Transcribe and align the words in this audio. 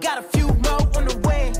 got 0.00 0.18
a 0.18 0.22
few 0.22 0.46
more 0.46 0.80
on 0.96 1.04
the 1.04 1.28
way, 1.28 1.52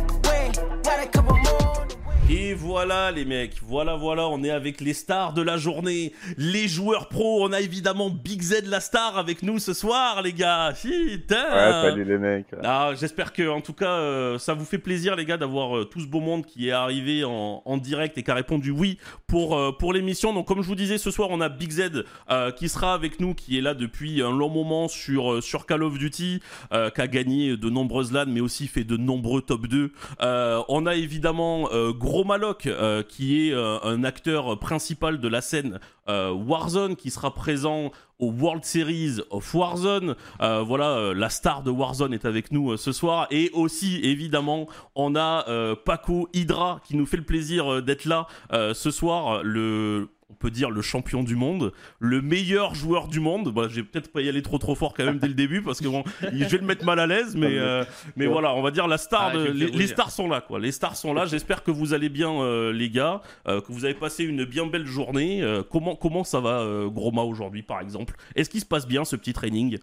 Et 2.33 2.54
voilà 2.54 3.10
les 3.10 3.24
mecs, 3.24 3.56
voilà 3.67 3.96
voilà, 3.96 4.28
on 4.28 4.44
est 4.44 4.51
avec 4.51 4.81
les 4.81 4.92
stars 4.92 5.33
de 5.33 5.42
la 5.42 5.56
journée, 5.56 6.13
les 6.38 6.69
joueurs 6.69 7.08
pros, 7.08 7.45
on 7.45 7.53
a 7.53 7.60
évidemment 7.60 8.08
Big 8.08 8.40
Z 8.40 8.67
la 8.67 8.78
star 8.78 9.19
avec 9.19 9.42
nous 9.42 9.58
ce 9.58 9.72
soir 9.72 10.22
les 10.22 10.32
gars. 10.32 10.72
Putain. 10.81 11.35
Ouais, 11.35 11.90
salut 11.90 12.04
les 12.04 12.19
mecs. 12.19 12.46
Ah, 12.63 12.92
j'espère 12.95 13.32
que 13.32 13.49
en 13.49 13.60
tout 13.60 13.72
cas 13.72 13.95
euh, 13.95 14.38
ça 14.38 14.54
vous 14.54 14.64
fait 14.64 14.78
plaisir 14.78 15.17
les 15.17 15.24
gars 15.24 15.38
d'avoir 15.38 15.77
euh, 15.77 15.85
tout 15.87 15.99
ce 15.99 16.06
beau 16.06 16.20
monde 16.20 16.46
qui 16.46 16.69
est 16.69 16.73
arrivé 16.73 17.24
en, 17.24 17.62
en 17.64 17.77
direct 17.78 18.16
et 18.16 18.22
qui 18.22 18.30
a 18.30 18.34
répondu 18.34 18.70
oui 18.70 18.98
pour, 19.27 19.58
euh, 19.58 19.72
pour 19.72 19.92
l'émission. 19.92 20.33
Donc 20.33 20.47
comme 20.47 20.62
je 20.62 20.69
vous 20.69 20.77
disais 20.77 20.98
ce 20.98 21.10
soir 21.10 21.30
on 21.33 21.41
a 21.41 21.48
Big 21.48 21.72
Z 21.72 22.05
euh, 22.30 22.52
qui 22.52 22.69
sera 22.69 22.94
avec 22.94 23.19
nous, 23.19 23.34
qui 23.34 23.58
est 23.58 23.60
là 23.60 23.74
depuis 23.74 24.22
un 24.22 24.30
long 24.30 24.50
moment 24.50 24.86
sur, 24.86 25.42
sur 25.42 25.66
Call 25.66 25.83
of 25.83 25.98
Duty, 25.98 26.41
euh, 26.72 26.91
qui 26.91 27.00
a 27.00 27.08
gagné 27.08 27.56
de 27.56 27.70
nombreuses 27.70 28.12
LAN 28.12 28.27
mais 28.28 28.41
aussi 28.41 28.69
fait 28.69 28.84
de 28.84 28.97
nombreux 28.97 29.42
top 29.42 29.66
2. 29.66 29.91
Euh, 30.22 30.62
on 30.69 30.86
a 30.86 30.94
évidemment 30.94 31.69
euh, 31.72 31.92
Gros 32.23 32.55
euh, 32.66 33.02
qui 33.02 33.48
est 33.48 33.52
euh, 33.52 33.79
un 33.83 34.05
acteur 34.05 34.59
principal 34.59 35.20
de 35.20 35.28
la 35.28 35.41
scène 35.41 35.80
euh, 36.09 36.30
Warzone 36.30 36.95
qui 36.95 37.11
sera 37.11 37.33
présent 37.33 37.92
au 38.19 38.30
World 38.30 38.62
Series 38.62 39.20
of 39.30 39.55
Warzone. 39.55 40.15
Voilà, 40.38 41.14
la 41.14 41.30
star 41.30 41.62
de 41.62 41.70
Warzone 41.70 42.12
est 42.12 42.27
avec 42.27 42.52
nous 42.52 42.77
ce 42.77 42.92
soir. 42.92 43.27
Et 43.30 43.51
aussi, 43.55 44.01
évidemment, 44.02 44.69
on 44.95 45.16
a 45.16 45.47
Paco 45.87 46.28
Hydra 46.34 46.83
qui 46.84 46.97
nous 46.97 47.06
fait 47.06 47.16
le 47.16 47.25
plaisir 47.25 47.83
d'être 47.83 48.05
là 48.05 48.27
ce 48.50 48.91
soir. 48.91 49.42
Le 49.42 50.11
on 50.31 50.34
peut 50.34 50.50
dire 50.50 50.70
le 50.70 50.83
champion 50.83 51.23
du 51.23 51.34
monde, 51.34 51.73
le 51.98 52.23
meilleur 52.23 52.75
joueur 52.75 53.09
du 53.09 53.20
monde. 53.20 53.53
Bah, 53.53 53.67
je 53.69 53.77
vais 53.77 53.83
peut-être 53.83 54.12
pas 54.12 54.20
y 54.20 54.28
aller 54.28 54.42
trop 54.42 54.59
trop 54.59 54.75
fort 54.75 54.95
quand 54.95 55.05
même 55.05 55.19
dès 55.19 55.28
le 55.28 55.34
début 55.34 55.62
parce 55.62 55.81
que 55.81 55.89
bon, 55.89 56.05
je 56.22 56.45
vais 56.45 56.59
le 56.59 56.64
mettre 56.64 56.84
mal 56.84 56.98
à 57.00 57.06
l'aise, 57.06 57.34
mais 57.37 57.59
euh, 57.59 57.84
mais 58.17 58.27
voilà, 58.27 58.55
on 58.55 58.62
va 58.62 58.70
dire 58.70 58.87
la 58.87 58.98
star 58.98 59.31
Ah, 59.33 59.37
de 59.37 59.45
les, 59.45 59.87
stars 59.87 60.11
sont 60.11 60.28
là 60.28 60.41
quoi. 60.41 60.59
Les 60.59 60.72
stars 60.72 60.97
sont 60.97 61.12
là. 61.12 61.27
J'espère 61.27 61.62
que 61.62 61.70
vous 61.70 61.95
allez 61.95 62.09
bien 62.09 62.31
euh, 62.31 62.72
les 62.72 62.91
gars, 62.91 63.22
euh, 63.48 63.61
que 63.61 63.72
vous 63.72 63.84
avez 63.84 63.95
passé 63.95 64.25
une 64.25 64.45
bien 64.45 64.67
belle 64.67 64.87
journée. 64.87 65.42
Comment 65.70 65.97
comment 65.97 66.25
ça 66.25 66.41
va 66.41 66.65
Groma 66.87 67.22
aujourd'hui 67.22 67.62
par 67.62 67.81
exemple? 67.81 68.15
Est-ce 68.37 68.50
qu'il 68.50 68.61
se 68.61 68.67
passe 68.67 68.87
bien 68.87 69.05
ce 69.05 69.17
petit 69.17 69.33
training? 69.33 69.78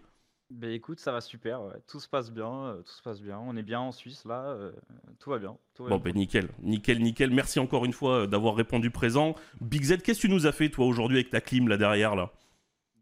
Bah 0.50 0.70
écoute, 0.70 1.00
ça 1.02 1.12
va 1.12 1.20
super, 1.20 1.62
ouais. 1.62 1.74
tout 1.88 2.00
se 2.00 2.08
passe 2.08 2.32
bien, 2.32 2.50
euh, 2.68 2.82
tout 2.82 2.92
se 2.94 3.02
passe 3.02 3.22
bien. 3.22 3.38
On 3.40 3.58
est 3.58 3.64
bien 3.64 3.82
en 3.82 3.92
Suisse 3.92 4.24
là, 4.24 4.46
euh, 4.46 4.72
tout 5.20 5.30
va 5.30 5.40
bien. 5.40 5.58
Tout 5.74 5.84
va 5.84 5.90
Bon 5.90 5.98
bien. 5.98 6.12
ben 6.14 6.16
nickel, 6.16 6.50
nickel, 6.60 7.02
nickel. 7.02 7.32
Merci 7.32 7.60
encore 7.60 7.84
une 7.84 7.92
fois 7.94 8.22
euh, 8.24 8.28
d'avoir 8.28 8.56
répondu 8.56 8.90
présent. 8.90 9.36
Big 9.60 9.84
Z, 9.84 9.98
qu'est-ce 10.02 10.22
que 10.22 10.28
tu 10.28 10.30
nous 10.34 10.48
as 10.48 10.54
fait 10.54 10.70
toi 10.70 10.86
aujourd'hui 10.86 11.18
avec 11.18 11.30
ta 11.30 11.42
clim 11.42 11.68
là 11.68 11.76
derrière 11.78 12.16
là? 12.16 12.32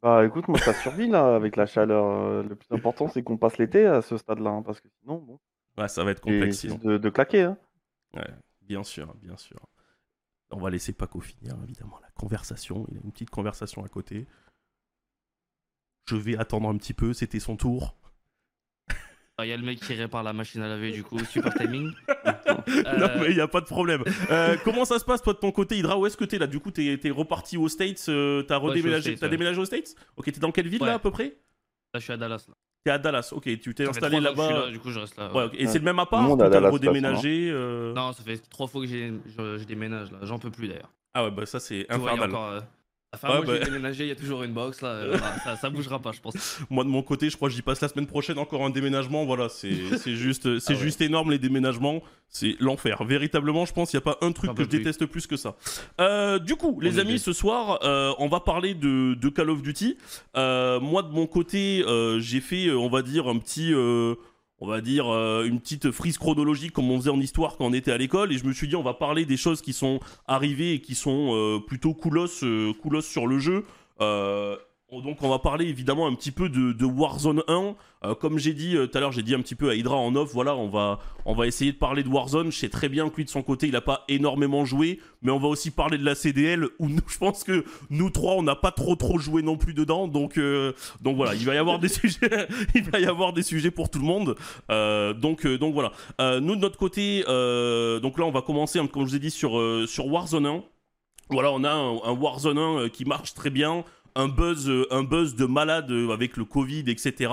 Bah 0.01 0.25
écoute, 0.25 0.47
moi 0.47 0.57
ça 0.59 0.73
survit 0.73 1.07
là 1.07 1.35
avec 1.35 1.55
la 1.55 1.65
chaleur. 1.65 2.43
Le 2.43 2.55
plus 2.55 2.67
important 2.75 3.07
c'est 3.09 3.23
qu'on 3.23 3.37
passe 3.37 3.57
l'été 3.57 3.85
à 3.85 4.01
ce 4.01 4.17
stade-là, 4.17 4.49
hein, 4.49 4.61
parce 4.63 4.81
que 4.81 4.87
sinon, 5.01 5.17
bon, 5.19 5.39
Ouais, 5.77 5.87
ça 5.87 6.03
va 6.03 6.11
être 6.11 6.21
complexe 6.21 6.59
sinon. 6.59 6.79
de, 6.83 6.97
de 6.97 7.09
claquer. 7.09 7.43
Hein. 7.43 7.57
Ouais, 8.15 8.27
bien 8.61 8.83
sûr, 8.83 9.13
bien 9.21 9.35
sûr. 9.37 9.59
On 10.51 10.59
va 10.59 10.69
laisser 10.69 10.93
Paco 10.93 11.19
finir, 11.19 11.55
évidemment, 11.63 11.99
la 12.01 12.09
conversation. 12.11 12.85
Il 12.91 12.97
a 12.97 13.01
une 13.03 13.11
petite 13.11 13.29
conversation 13.29 13.83
à 13.83 13.87
côté. 13.89 14.25
Je 16.07 16.15
vais 16.15 16.37
attendre 16.37 16.69
un 16.69 16.77
petit 16.77 16.93
peu, 16.93 17.13
c'était 17.13 17.39
son 17.39 17.55
tour. 17.55 17.95
Il 19.43 19.47
y 19.47 19.51
a 19.51 19.57
le 19.57 19.63
mec 19.63 19.79
qui 19.81 19.93
répare 19.93 20.23
la 20.23 20.31
machine 20.31 20.61
à 20.61 20.67
laver, 20.69 20.91
du 20.91 21.03
coup, 21.03 21.19
super 21.25 21.53
timing. 21.55 21.91
Non, 22.47 22.63
Euh, 22.67 23.17
mais 23.19 23.29
il 23.31 23.35
n'y 23.35 23.41
a 23.41 23.47
pas 23.47 23.59
de 23.59 23.65
problème. 23.65 24.03
Euh, 24.31 24.55
comment 24.63 24.85
ça 24.85 24.97
se 24.97 25.03
passe, 25.05 25.21
toi, 25.21 25.33
de 25.33 25.39
ton 25.39 25.51
côté, 25.51 25.77
Hydra 25.77 25.97
Où 25.99 26.05
est-ce 26.05 26.15
que 26.15 26.23
t'es 26.23 26.37
là 26.37 26.47
Du 26.47 26.59
coup, 26.59 26.71
t'es 26.71 26.99
es 27.03 27.09
reparti 27.09 27.57
aux 27.57 27.67
States 27.67 28.05
euh, 28.07 28.43
T'as 28.43 28.59
Ouais, 28.59 28.69
redéménagé 28.69 29.11
States, 29.15 29.21
ouais. 29.23 29.29
déménagé 29.29 29.59
aux 29.59 29.65
States? 29.65 29.95
Ok, 30.15 30.25
t'es 30.31 30.39
dans 30.39 30.51
quelle 30.51 30.67
ville, 30.69 30.81
Ouais. 30.81 30.87
là, 30.87 30.93
à 30.95 30.99
peu 30.99 31.11
près? 31.11 31.35
Là, 31.93 31.99
je 31.99 31.99
suis 31.99 32.13
à 32.13 32.17
Dallas. 32.17 32.45
Là. 32.47 32.53
T'es 32.85 32.91
à 32.91 32.97
Dallas. 32.97 33.29
Ok, 33.33 33.43
tu 33.59 33.73
t'es 33.75 33.87
installé 33.87 34.19
là-bas. 34.21 34.51
là, 34.53 34.69
du 34.71 34.79
coup, 34.79 34.91
je 34.91 34.99
reste 34.99 35.17
là. 35.17 35.29
Ouais, 35.31 35.37
ouais. 35.39 35.43
ok. 35.45 35.55
Et 35.57 35.67
c'est 35.67 35.79
le 35.79 35.85
même 35.85 35.99
appart 35.99 36.29
ou 36.29 36.41
à 36.41 36.49
t'as 36.49 36.69
redéménagé 36.69 37.49
euh 37.51 37.93
Non, 37.93 38.13
ça 38.13 38.23
fait 38.23 38.37
trois 38.49 38.67
fois 38.67 38.81
que 38.81 38.87
j'ai- 38.87 39.11
je, 39.37 39.63
déménage 39.65 40.11
là. 40.11 40.19
J'en 40.21 40.39
peux 40.39 40.51
plus 40.51 40.67
d'ailleurs. 40.69 40.91
Ah 41.13 41.25
ouais, 41.25 41.31
bah 41.31 41.45
ça, 41.45 41.59
c'est 41.59 41.85
vois, 41.89 42.11
infernal. 42.11 42.29
encore. 42.29 42.61
Ouais, 43.23 43.41
que 43.41 43.45
bah. 43.47 43.53
j'ai 43.59 43.65
déménagé, 43.65 44.03
il 44.05 44.07
y 44.09 44.11
a 44.11 44.15
toujours 44.15 44.43
une 44.43 44.53
box 44.53 44.81
là. 44.81 44.89
euh, 44.93 45.17
ça, 45.43 45.55
ça 45.55 45.69
bougera 45.69 45.99
pas, 45.99 46.11
je 46.11 46.21
pense. 46.21 46.59
Moi 46.69 46.83
de 46.83 46.89
mon 46.89 47.01
côté, 47.03 47.29
je 47.29 47.35
crois 47.35 47.49
que 47.49 47.55
j'y 47.55 47.61
passe 47.61 47.81
la 47.81 47.87
semaine 47.87 48.07
prochaine 48.07 48.37
encore 48.37 48.63
un 48.65 48.69
déménagement. 48.69 49.25
Voilà, 49.25 49.49
c'est 49.49 49.71
juste, 50.05 50.59
c'est 50.59 50.73
Ah 50.73 50.75
ouais. 50.77 50.83
juste 50.83 51.01
énorme 51.01 51.31
les 51.31 51.39
déménagements. 51.39 52.01
C'est 52.29 52.55
l'enfer. 52.59 53.03
Véritablement, 53.05 53.65
je 53.65 53.71
pense 53.73 53.91
qu'il 53.91 53.97
n'y 53.97 54.03
a 54.03 54.13
pas 54.13 54.17
un 54.25 54.31
truc 54.33 54.47
J'en 54.49 54.53
que 54.53 54.57
peux 54.57 54.63
je 54.63 54.69
plus. 54.69 54.77
déteste 54.79 55.05
plus 55.05 55.25
que 55.27 55.37
ça. 55.37 55.55
Euh, 56.01 56.37
du 56.39 56.55
coup, 56.55 56.79
les 56.81 56.99
amis, 56.99 57.11
bien. 57.11 57.17
ce 57.17 57.31
soir, 57.33 57.79
euh, 57.83 58.13
on 58.19 58.27
va 58.27 58.41
parler 58.41 58.73
de, 58.73 59.13
de 59.13 59.29
Call 59.29 59.49
of 59.49 59.61
Duty. 59.61 59.97
Euh, 60.35 60.79
moi 60.81 61.01
de 61.03 61.09
mon 61.13 61.27
côté, 61.27 61.83
j'ai 62.19 62.41
fait, 62.41 62.71
on 62.71 62.89
va 62.89 63.01
dire, 63.03 63.27
un 63.27 63.37
petit. 63.37 63.73
On 64.59 64.67
va 64.67 64.81
dire 64.81 65.11
euh, 65.11 65.43
une 65.45 65.59
petite 65.59 65.91
frise 65.91 66.17
chronologique 66.17 66.71
comme 66.71 66.89
on 66.89 66.97
faisait 66.97 67.09
en 67.09 67.19
histoire 67.19 67.57
quand 67.57 67.65
on 67.65 67.73
était 67.73 67.91
à 67.91 67.97
l'école. 67.97 68.31
Et 68.31 68.37
je 68.37 68.45
me 68.45 68.53
suis 68.53 68.67
dit 68.67 68.75
on 68.75 68.83
va 68.83 68.93
parler 68.93 69.25
des 69.25 69.37
choses 69.37 69.61
qui 69.61 69.73
sont 69.73 69.99
arrivées 70.27 70.73
et 70.73 70.81
qui 70.81 70.95
sont 70.95 71.31
euh, 71.33 71.59
plutôt 71.59 71.91
euh, 71.91 72.73
coolos 72.73 73.01
sur 73.01 73.27
le 73.27 73.39
jeu 73.39 73.65
donc 74.91 75.23
on 75.23 75.29
va 75.29 75.39
parler 75.39 75.65
évidemment 75.65 76.07
un 76.07 76.13
petit 76.13 76.31
peu 76.31 76.47
de, 76.47 76.85
Warzone 76.85 77.43
1. 77.47 77.75
Euh, 78.03 78.13
comme 78.13 78.37
j'ai 78.37 78.53
dit 78.53 78.77
euh, 78.77 78.85
tout 78.85 78.97
à 78.97 79.01
l'heure, 79.01 79.11
j'ai 79.11 79.23
dit 79.23 79.33
un 79.33 79.41
petit 79.41 79.55
peu 79.55 79.69
à 79.69 79.75
Hydra 79.75 79.95
en 79.95 80.15
off, 80.15 80.31
voilà, 80.31 80.55
on 80.55 80.69
va, 80.69 80.99
on 81.25 81.33
va 81.33 81.47
essayer 81.47 81.71
de 81.71 81.77
parler 81.77 82.03
de 82.03 82.09
Warzone. 82.09 82.51
Je 82.51 82.57
sais 82.57 82.69
très 82.69 82.87
bien 82.87 83.09
que 83.09 83.15
lui 83.17 83.25
de 83.25 83.29
son 83.29 83.41
côté, 83.41 83.65
il 83.65 83.73
n'a 83.73 83.81
pas 83.81 84.03
énormément 84.07 84.63
joué, 84.63 84.99
mais 85.21 85.31
on 85.31 85.39
va 85.39 85.47
aussi 85.47 85.71
parler 85.71 85.97
de 85.97 86.05
la 86.05 86.13
CDL 86.13 86.67
où 86.79 86.87
je 87.07 87.17
pense 87.17 87.43
que 87.43 87.65
nous 87.89 88.11
trois, 88.11 88.35
on 88.35 88.43
n'a 88.43 88.55
pas 88.55 88.71
trop 88.71 88.95
trop 88.95 89.17
joué 89.17 89.41
non 89.41 89.57
plus 89.57 89.73
dedans. 89.73 90.07
Donc, 90.07 90.37
euh, 90.37 90.73
donc 91.01 91.15
voilà, 91.15 91.33
il 91.33 91.45
va 91.45 91.55
y 91.55 91.57
avoir 91.57 91.79
des 91.79 91.87
sujets, 91.89 92.47
il 92.75 92.83
va 92.83 92.99
y 92.99 93.05
avoir 93.05 93.33
des 93.33 93.43
sujets 93.43 93.71
pour 93.71 93.89
tout 93.89 93.99
le 93.99 94.05
monde. 94.05 94.35
Donc, 95.19 95.47
donc 95.47 95.73
voilà. 95.73 95.91
Nous 96.39 96.55
de 96.55 96.61
notre 96.61 96.77
côté, 96.77 97.21
donc 97.21 98.19
là 98.19 98.25
on 98.25 98.31
va 98.31 98.41
commencer, 98.41 98.79
hein, 98.79 98.87
comme 98.87 99.03
je 99.03 99.09
vous 99.09 99.15
ai 99.15 99.19
dit, 99.19 99.31
sur, 99.31 99.59
sur 99.87 100.07
Warzone 100.07 100.45
1. 100.45 100.63
Voilà, 101.29 101.51
on 101.51 101.63
a 101.63 101.71
un, 101.71 101.97
un 102.03 102.11
Warzone 102.11 102.57
1 102.57 102.61
euh, 102.61 102.89
qui 102.89 103.03
marche 103.03 103.33
très 103.33 103.49
bien, 103.49 103.83
un 104.15 104.27
buzz, 104.27 104.69
euh, 104.69 104.85
un 104.91 105.03
buzz 105.03 105.35
de 105.35 105.45
malade 105.45 105.91
euh, 105.91 106.11
avec 106.11 106.37
le 106.37 106.45
Covid, 106.45 106.83
etc. 106.87 107.31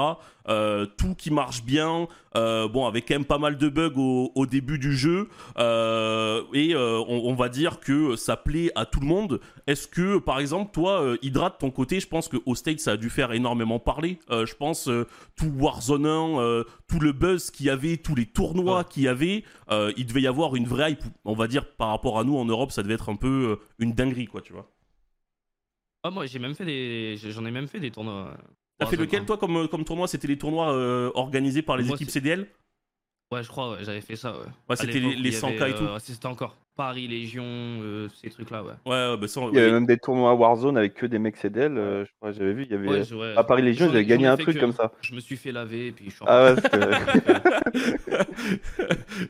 Euh, 0.48 0.86
tout 0.96 1.14
qui 1.14 1.30
marche 1.30 1.62
bien. 1.64 2.08
Euh, 2.34 2.66
bon, 2.66 2.86
avec 2.86 3.06
quand 3.06 3.14
même 3.14 3.24
pas 3.24 3.38
mal 3.38 3.56
de 3.56 3.68
bugs 3.68 3.92
au, 3.96 4.32
au 4.34 4.46
début 4.46 4.78
du 4.78 4.96
jeu. 4.96 5.28
Euh, 5.58 6.42
et 6.52 6.74
on, 6.74 7.26
on 7.28 7.34
va 7.34 7.48
dire 7.48 7.78
que 7.78 8.16
ça 8.16 8.36
plaît 8.36 8.70
à 8.74 8.84
tout 8.86 9.00
le 9.00 9.06
monde. 9.06 9.40
Est-ce 9.66 9.86
que, 9.86 10.18
par 10.18 10.40
exemple, 10.40 10.72
toi, 10.72 11.14
Hydra, 11.22 11.50
de 11.50 11.56
ton 11.58 11.70
côté, 11.70 12.00
je 12.00 12.08
pense 12.08 12.28
qu'au 12.28 12.54
State, 12.54 12.80
ça 12.80 12.92
a 12.92 12.96
dû 12.96 13.10
faire 13.10 13.32
énormément 13.32 13.78
parler. 13.78 14.18
Je 14.30 14.54
pense 14.54 14.88
tout 15.36 15.52
Warzone 15.58 16.06
1, 16.06 16.40
euh, 16.40 16.64
tout 16.88 16.98
le 17.00 17.12
buzz 17.12 17.50
qu'il 17.50 17.66
y 17.66 17.70
avait, 17.70 17.96
tous 17.98 18.14
les 18.14 18.26
tournois 18.26 18.78
Ouais. 18.78 18.84
qu'il 18.88 19.02
y 19.04 19.08
avait, 19.08 19.44
il 19.96 20.06
devait 20.06 20.22
y 20.22 20.26
avoir 20.26 20.56
une 20.56 20.66
vraie 20.66 20.92
hype. 20.92 21.04
On 21.24 21.34
va 21.34 21.46
dire, 21.46 21.66
par 21.76 21.88
rapport 21.88 22.18
à 22.18 22.24
nous 22.24 22.36
en 22.36 22.44
Europe, 22.44 22.72
ça 22.72 22.82
devait 22.82 22.94
être 22.94 23.08
un 23.10 23.16
peu 23.16 23.58
une 23.78 23.92
dinguerie, 23.92 24.26
quoi, 24.26 24.40
tu 24.40 24.52
vois. 24.52 24.68
Ah, 26.02 26.10
moi, 26.10 26.26
j'ai 26.26 26.38
même 26.38 26.54
fait 26.54 26.64
des. 26.64 27.16
J'en 27.16 27.44
ai 27.44 27.50
même 27.50 27.68
fait 27.68 27.80
des 27.80 27.90
tournois. 27.90 28.36
T'as 28.78 28.86
fait 28.86 28.96
lequel, 28.96 29.24
toi, 29.24 29.38
comme, 29.38 29.68
comme 29.68 29.84
tournoi? 29.84 30.08
C'était 30.08 30.26
les 30.28 30.38
tournois 30.38 30.72
euh, 30.72 31.10
organisés 31.14 31.62
par 31.62 31.76
les 31.76 31.84
Moi, 31.84 31.94
équipes 31.94 32.10
CDL 32.10 32.48
Ouais, 33.32 33.42
je 33.42 33.48
crois, 33.48 33.72
ouais, 33.72 33.78
j'avais 33.82 34.02
fait 34.02 34.16
ça, 34.16 34.32
ouais. 34.32 34.38
Ouais, 34.44 34.50
À 34.68 34.76
c'était 34.76 35.00
les, 35.00 35.06
où 35.06 35.10
les 35.10 35.16
il 35.16 35.26
y 35.26 35.30
100K 35.30 35.62
avait, 35.62 35.70
et 35.70 35.74
tout. 35.74 35.84
euh, 35.84 35.98
C'était 35.98 36.26
encore 36.26 36.56
Paris, 36.76 37.06
Légion, 37.08 37.44
euh, 37.44 38.08
ces 38.22 38.30
trucs-là, 38.30 38.62
ouais. 38.62 38.72
Ouais, 38.86 39.10
ouais, 39.10 39.16
bah 39.18 39.28
ça, 39.28 39.40
Il 39.52 39.56
y 39.56 39.60
avait 39.60 39.72
même 39.72 39.84
des 39.86 39.98
tournois 39.98 40.34
Warzone 40.34 40.76
avec 40.78 40.94
que 40.94 41.04
des 41.06 41.18
mecs 41.18 41.36
CDL. 41.36 41.76
euh, 41.76 42.04
je 42.04 42.10
crois, 42.18 42.32
j'avais 42.32 42.52
vu, 42.54 42.64
il 42.64 42.70
y 42.70 42.74
avait. 42.74 43.12
Ouais. 43.14 43.34
À 43.36 43.44
Paris 43.44 43.62
Légion, 43.62 43.88
avaient 43.88 44.04
gagné 44.06 44.26
un 44.26 44.36
truc 44.36 44.54
que- 44.56 44.60
comme 44.60 44.72
ça. 44.72 44.90
Je 45.02 45.14
me 45.14 45.20
suis 45.20 45.36
fait 45.36 45.52
laver, 45.52 45.88
et 45.88 45.92
puis 45.92 46.06
je 46.06 46.10
suis 46.16 46.24
Ah 46.26 46.54
ouais, 46.54 46.56
c'était- 46.56 46.78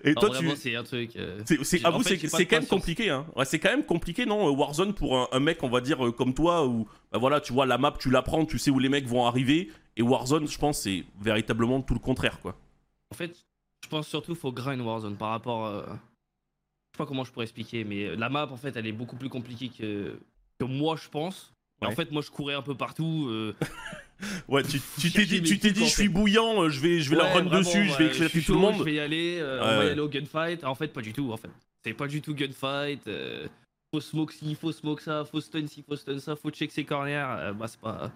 et 0.04 0.14
Non, 0.14 0.20
toi, 0.20 0.28
vraiment, 0.30 0.50
tu. 0.52 0.56
c'est 0.56 0.76
un 0.76 0.84
truc. 0.84 1.16
euh, 1.16 1.40
C'est, 1.44 1.62
c'est, 1.64 1.80
quand 1.80 2.52
même 2.56 2.66
compliqué, 2.66 3.10
hein. 3.10 3.26
Ouais, 3.36 3.44
c'est 3.44 3.58
quand 3.58 3.70
même 3.70 3.84
compliqué, 3.84 4.26
non, 4.26 4.50
Warzone 4.54 4.94
pour 4.94 5.16
un, 5.18 5.28
un 5.32 5.40
mec, 5.40 5.62
on 5.62 5.68
va 5.68 5.80
dire, 5.80 5.98
comme 6.16 6.34
toi, 6.34 6.66
où, 6.66 6.86
bah 7.12 7.18
voilà, 7.18 7.40
tu 7.40 7.52
vois, 7.52 7.66
la 7.66 7.78
map, 7.78 7.94
tu 7.98 8.10
l'apprends, 8.10 8.44
tu 8.46 8.58
sais 8.58 8.70
où 8.70 8.78
les 8.78 8.88
mecs 8.88 9.06
vont 9.06 9.26
arriver. 9.26 9.70
Et 9.96 10.02
Warzone, 10.02 10.48
je 10.48 10.58
pense, 10.58 10.80
c'est 10.80 11.04
véritablement 11.20 11.80
tout 11.82 11.94
le 11.94 12.00
contraire, 12.00 12.40
quoi. 12.40 12.56
En 13.12 13.14
fait, 13.14 13.36
je 13.84 13.88
pense 13.88 14.08
surtout 14.08 14.32
qu'il 14.32 14.40
faut 14.40 14.52
grind 14.52 14.80
Warzone 14.80 15.16
par 15.16 15.30
rapport. 15.30 15.66
euh, 15.66 15.82
Je 15.86 15.92
sais 15.92 16.98
pas 16.98 17.06
comment 17.06 17.24
je 17.24 17.32
pourrais 17.32 17.44
expliquer, 17.46 17.84
mais 17.84 18.14
la 18.16 18.28
map, 18.28 18.48
en 18.50 18.56
fait, 18.56 18.76
elle 18.76 18.86
est 18.86 18.92
beaucoup 18.92 19.16
plus 19.16 19.28
compliquée 19.28 19.68
que, 19.70 20.18
que 20.58 20.64
moi, 20.64 20.96
je 20.96 21.08
pense. 21.08 21.52
Ouais. 21.80 21.88
En 21.88 21.92
fait, 21.92 22.10
moi, 22.12 22.22
je 22.22 22.30
courais 22.30 22.54
un 22.54 22.62
peu 22.62 22.74
partout. 22.76 23.26
euh, 23.28 23.54
Ouais, 24.46 24.62
tu, 24.62 24.78
t'es 25.10 25.26
dit, 25.26 25.42
tu 25.42 25.58
t'es 25.58 25.72
dit, 25.72 25.84
je 25.84 25.90
suis 25.90 26.08
bouillant, 26.08 26.62
euh, 26.62 26.68
je 26.68 26.78
vais, 26.78 27.00
je 27.00 27.10
vais 27.10 27.16
la 27.16 27.24
ouais, 27.24 27.32
run 27.32 27.42
vraiment, 27.42 27.58
dessus, 27.58 27.88
je 27.88 27.98
vais 27.98 28.06
éclater 28.06 28.40
tout 28.40 28.52
le 28.54 28.60
monde. 28.60 28.76
Je 28.78 28.84
vais 28.84 28.94
y 28.94 29.00
aller, 29.00 29.38
euh, 29.40 29.60
on 29.60 29.76
va 29.78 29.84
y 29.86 29.88
aller 29.88 30.00
au 30.00 30.08
gunfight. 30.08 30.62
En 30.62 30.76
fait, 30.76 30.88
pas 30.88 31.00
du 31.02 31.12
tout, 31.12 31.32
en 31.32 31.36
fait. 31.36 31.50
C'est 31.84 31.92
pas 31.92 32.06
du 32.06 32.22
tout 32.22 32.32
gunfight. 32.32 33.04
euh, 33.08 33.48
Faut 33.92 34.00
smoke 34.00 34.32
ci, 34.32 34.54
faut 34.54 34.70
smoke 34.70 35.02
ça, 35.02 35.24
faut 35.24 35.40
stun 35.40 35.66
ci, 35.66 35.82
faut 35.82 35.96
stun 35.96 36.20
ça, 36.20 36.36
faut 36.36 36.50
check 36.50 36.70
ses 36.70 36.84
corners. 36.84 37.52
bah, 37.58 37.66
c'est 37.66 37.80
pas, 37.80 38.12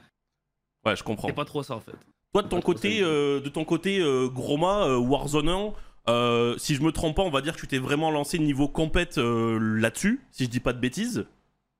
Ouais, 0.84 0.94
je 0.94 1.02
comprends. 1.02 1.26
c'est 1.26 1.34
pas 1.34 1.44
trop 1.44 1.64
ça, 1.64 1.74
en 1.74 1.80
fait. 1.80 1.96
Toi, 2.36 2.42
de 2.42 2.48
ton 2.48 2.60
côté, 2.60 3.00
euh, 3.02 3.40
de 3.40 3.48
ton 3.48 3.64
côté, 3.64 3.98
euh, 3.98 4.28
Groma, 4.28 4.86
euh, 4.88 4.98
Warzone 4.98 5.48
1, 5.48 5.72
euh, 6.08 6.58
si 6.58 6.74
je 6.74 6.82
me 6.82 6.92
trompe 6.92 7.16
pas, 7.16 7.22
on 7.22 7.30
va 7.30 7.40
dire 7.40 7.54
que 7.56 7.60
tu 7.60 7.66
t'es 7.66 7.78
vraiment 7.78 8.10
lancé 8.10 8.38
niveau 8.38 8.68
compète 8.68 9.16
euh, 9.16 9.58
là-dessus, 9.58 10.20
si 10.32 10.44
je 10.44 10.50
dis 10.50 10.60
pas 10.60 10.74
de 10.74 10.78
bêtises. 10.78 11.26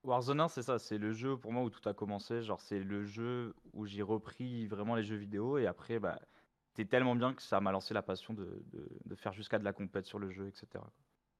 Warzone 0.03 0.39
1, 0.39 0.47
c'est 0.47 0.63
ça, 0.63 0.79
c'est 0.79 0.97
le 0.97 1.13
jeu 1.13 1.37
pour 1.37 1.53
moi 1.53 1.61
où 1.61 1.69
tout 1.69 1.87
a 1.87 1.93
commencé. 1.93 2.41
Genre, 2.41 2.59
c'est 2.59 2.79
le 2.79 3.03
jeu 3.05 3.53
où 3.73 3.85
j'ai 3.85 4.01
repris 4.01 4.65
vraiment 4.65 4.95
les 4.95 5.03
jeux 5.03 5.17
vidéo 5.17 5.59
et 5.59 5.67
après, 5.67 5.99
bah, 5.99 6.17
c'était 6.71 6.89
tellement 6.89 7.15
bien 7.15 7.35
que 7.35 7.43
ça 7.43 7.61
m'a 7.61 7.71
lancé 7.71 7.93
la 7.93 8.01
passion 8.01 8.33
de, 8.33 8.63
de- 8.73 8.89
de 9.05 9.15
faire 9.15 9.33
jusqu'à 9.33 9.59
de 9.59 9.63
la 9.63 9.73
compète 9.73 10.07
sur 10.07 10.17
le 10.17 10.31
jeu, 10.31 10.47
etc. 10.47 10.83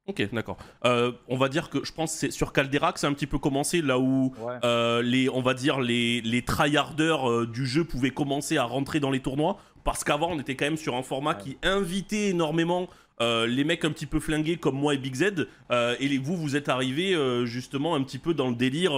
Ok, 0.08 0.30
d'accord. 0.32 0.58
Euh, 0.86 1.12
on 1.28 1.36
va 1.38 1.50
dire 1.50 1.70
que 1.70 1.84
je 1.84 1.92
pense 1.92 2.14
que 2.14 2.18
c'est 2.20 2.32
sur 2.32 2.54
Caldera 2.54 2.94
que 2.94 3.00
c'est 3.00 3.08
un 3.08 3.14
petit 3.14 3.28
peu 3.28 3.40
commencé, 3.40 3.82
là 3.82 4.00
où 4.00 4.34
Ouais. 4.40 4.54
euh, 4.64 5.02
les, 5.02 5.28
on 5.30 5.42
va 5.42 5.54
dire 5.54 5.82
les, 5.82 6.22
les 6.22 6.42
tryharders 6.44 7.30
euh, 7.30 7.46
du 7.46 7.66
jeu 7.68 7.84
pouvaient 7.84 8.12
commencer 8.12 8.58
à 8.58 8.64
rentrer 8.64 9.00
dans 9.02 9.12
les 9.12 9.20
tournois. 9.20 9.58
Parce 9.84 10.04
qu'avant, 10.06 10.32
on 10.32 10.40
était 10.40 10.56
quand 10.56 10.66
même 10.66 10.78
sur 10.78 10.96
un 10.96 11.04
format 11.04 11.36
Ouais. 11.36 11.42
qui 11.44 11.58
invitait 11.62 12.30
énormément 12.30 12.88
les 13.20 13.64
mecs 13.64 13.84
un 13.84 13.90
petit 13.90 14.06
peu 14.06 14.20
flingués 14.20 14.58
comme 14.58 14.76
moi 14.76 14.94
et 14.94 14.98
Big 15.00 15.16
Z. 15.16 15.48
et 15.72 16.08
les- 16.08 16.20
vous, 16.20 16.38
vous 16.38 16.56
êtes 16.56 16.70
arrivés 16.70 17.16
justement 17.46 17.96
un 17.96 18.04
petit 18.04 18.20
peu 18.20 18.34
dans 18.36 18.48
le 18.50 18.56
délire 18.56 18.94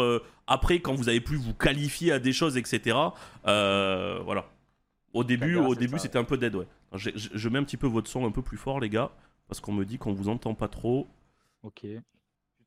après, 0.45 0.79
quand 0.79 0.93
vous 0.93 1.07
avez 1.09 1.21
pu 1.21 1.35
vous 1.37 1.53
qualifier 1.53 2.11
à 2.11 2.19
des 2.19 2.33
choses, 2.33 2.57
etc. 2.57 2.97
Voilà. 3.45 4.45
Au 5.13 5.23
début, 5.23 5.53
Caldera, 5.53 5.69
au 5.69 5.75
début, 5.75 5.97
c'était 5.99 6.19
un 6.19 6.23
peu 6.23 6.37
dead, 6.37 6.53
ouais. 6.55 6.67
Je, 6.95 7.09
je- 7.15 7.29
je 7.33 7.49
mets 7.49 7.57
un 7.59 7.63
petit 7.63 7.77
peu 7.77 7.87
votre 7.87 8.09
son 8.09 8.25
un 8.27 8.31
peu 8.31 8.41
plus 8.41 8.57
fort, 8.57 8.79
les 8.79 8.89
gars, 8.89 9.09
parce 9.49 9.59
qu'on 9.59 9.73
me 9.73 9.83
dit 9.83 9.97
qu'on 9.97 10.13
vous 10.13 10.29
entend 10.29 10.53
pas 10.53 10.67
trop. 10.69 11.07
Ok. 11.63 11.81
Tu 11.81 11.89
te 11.89 12.01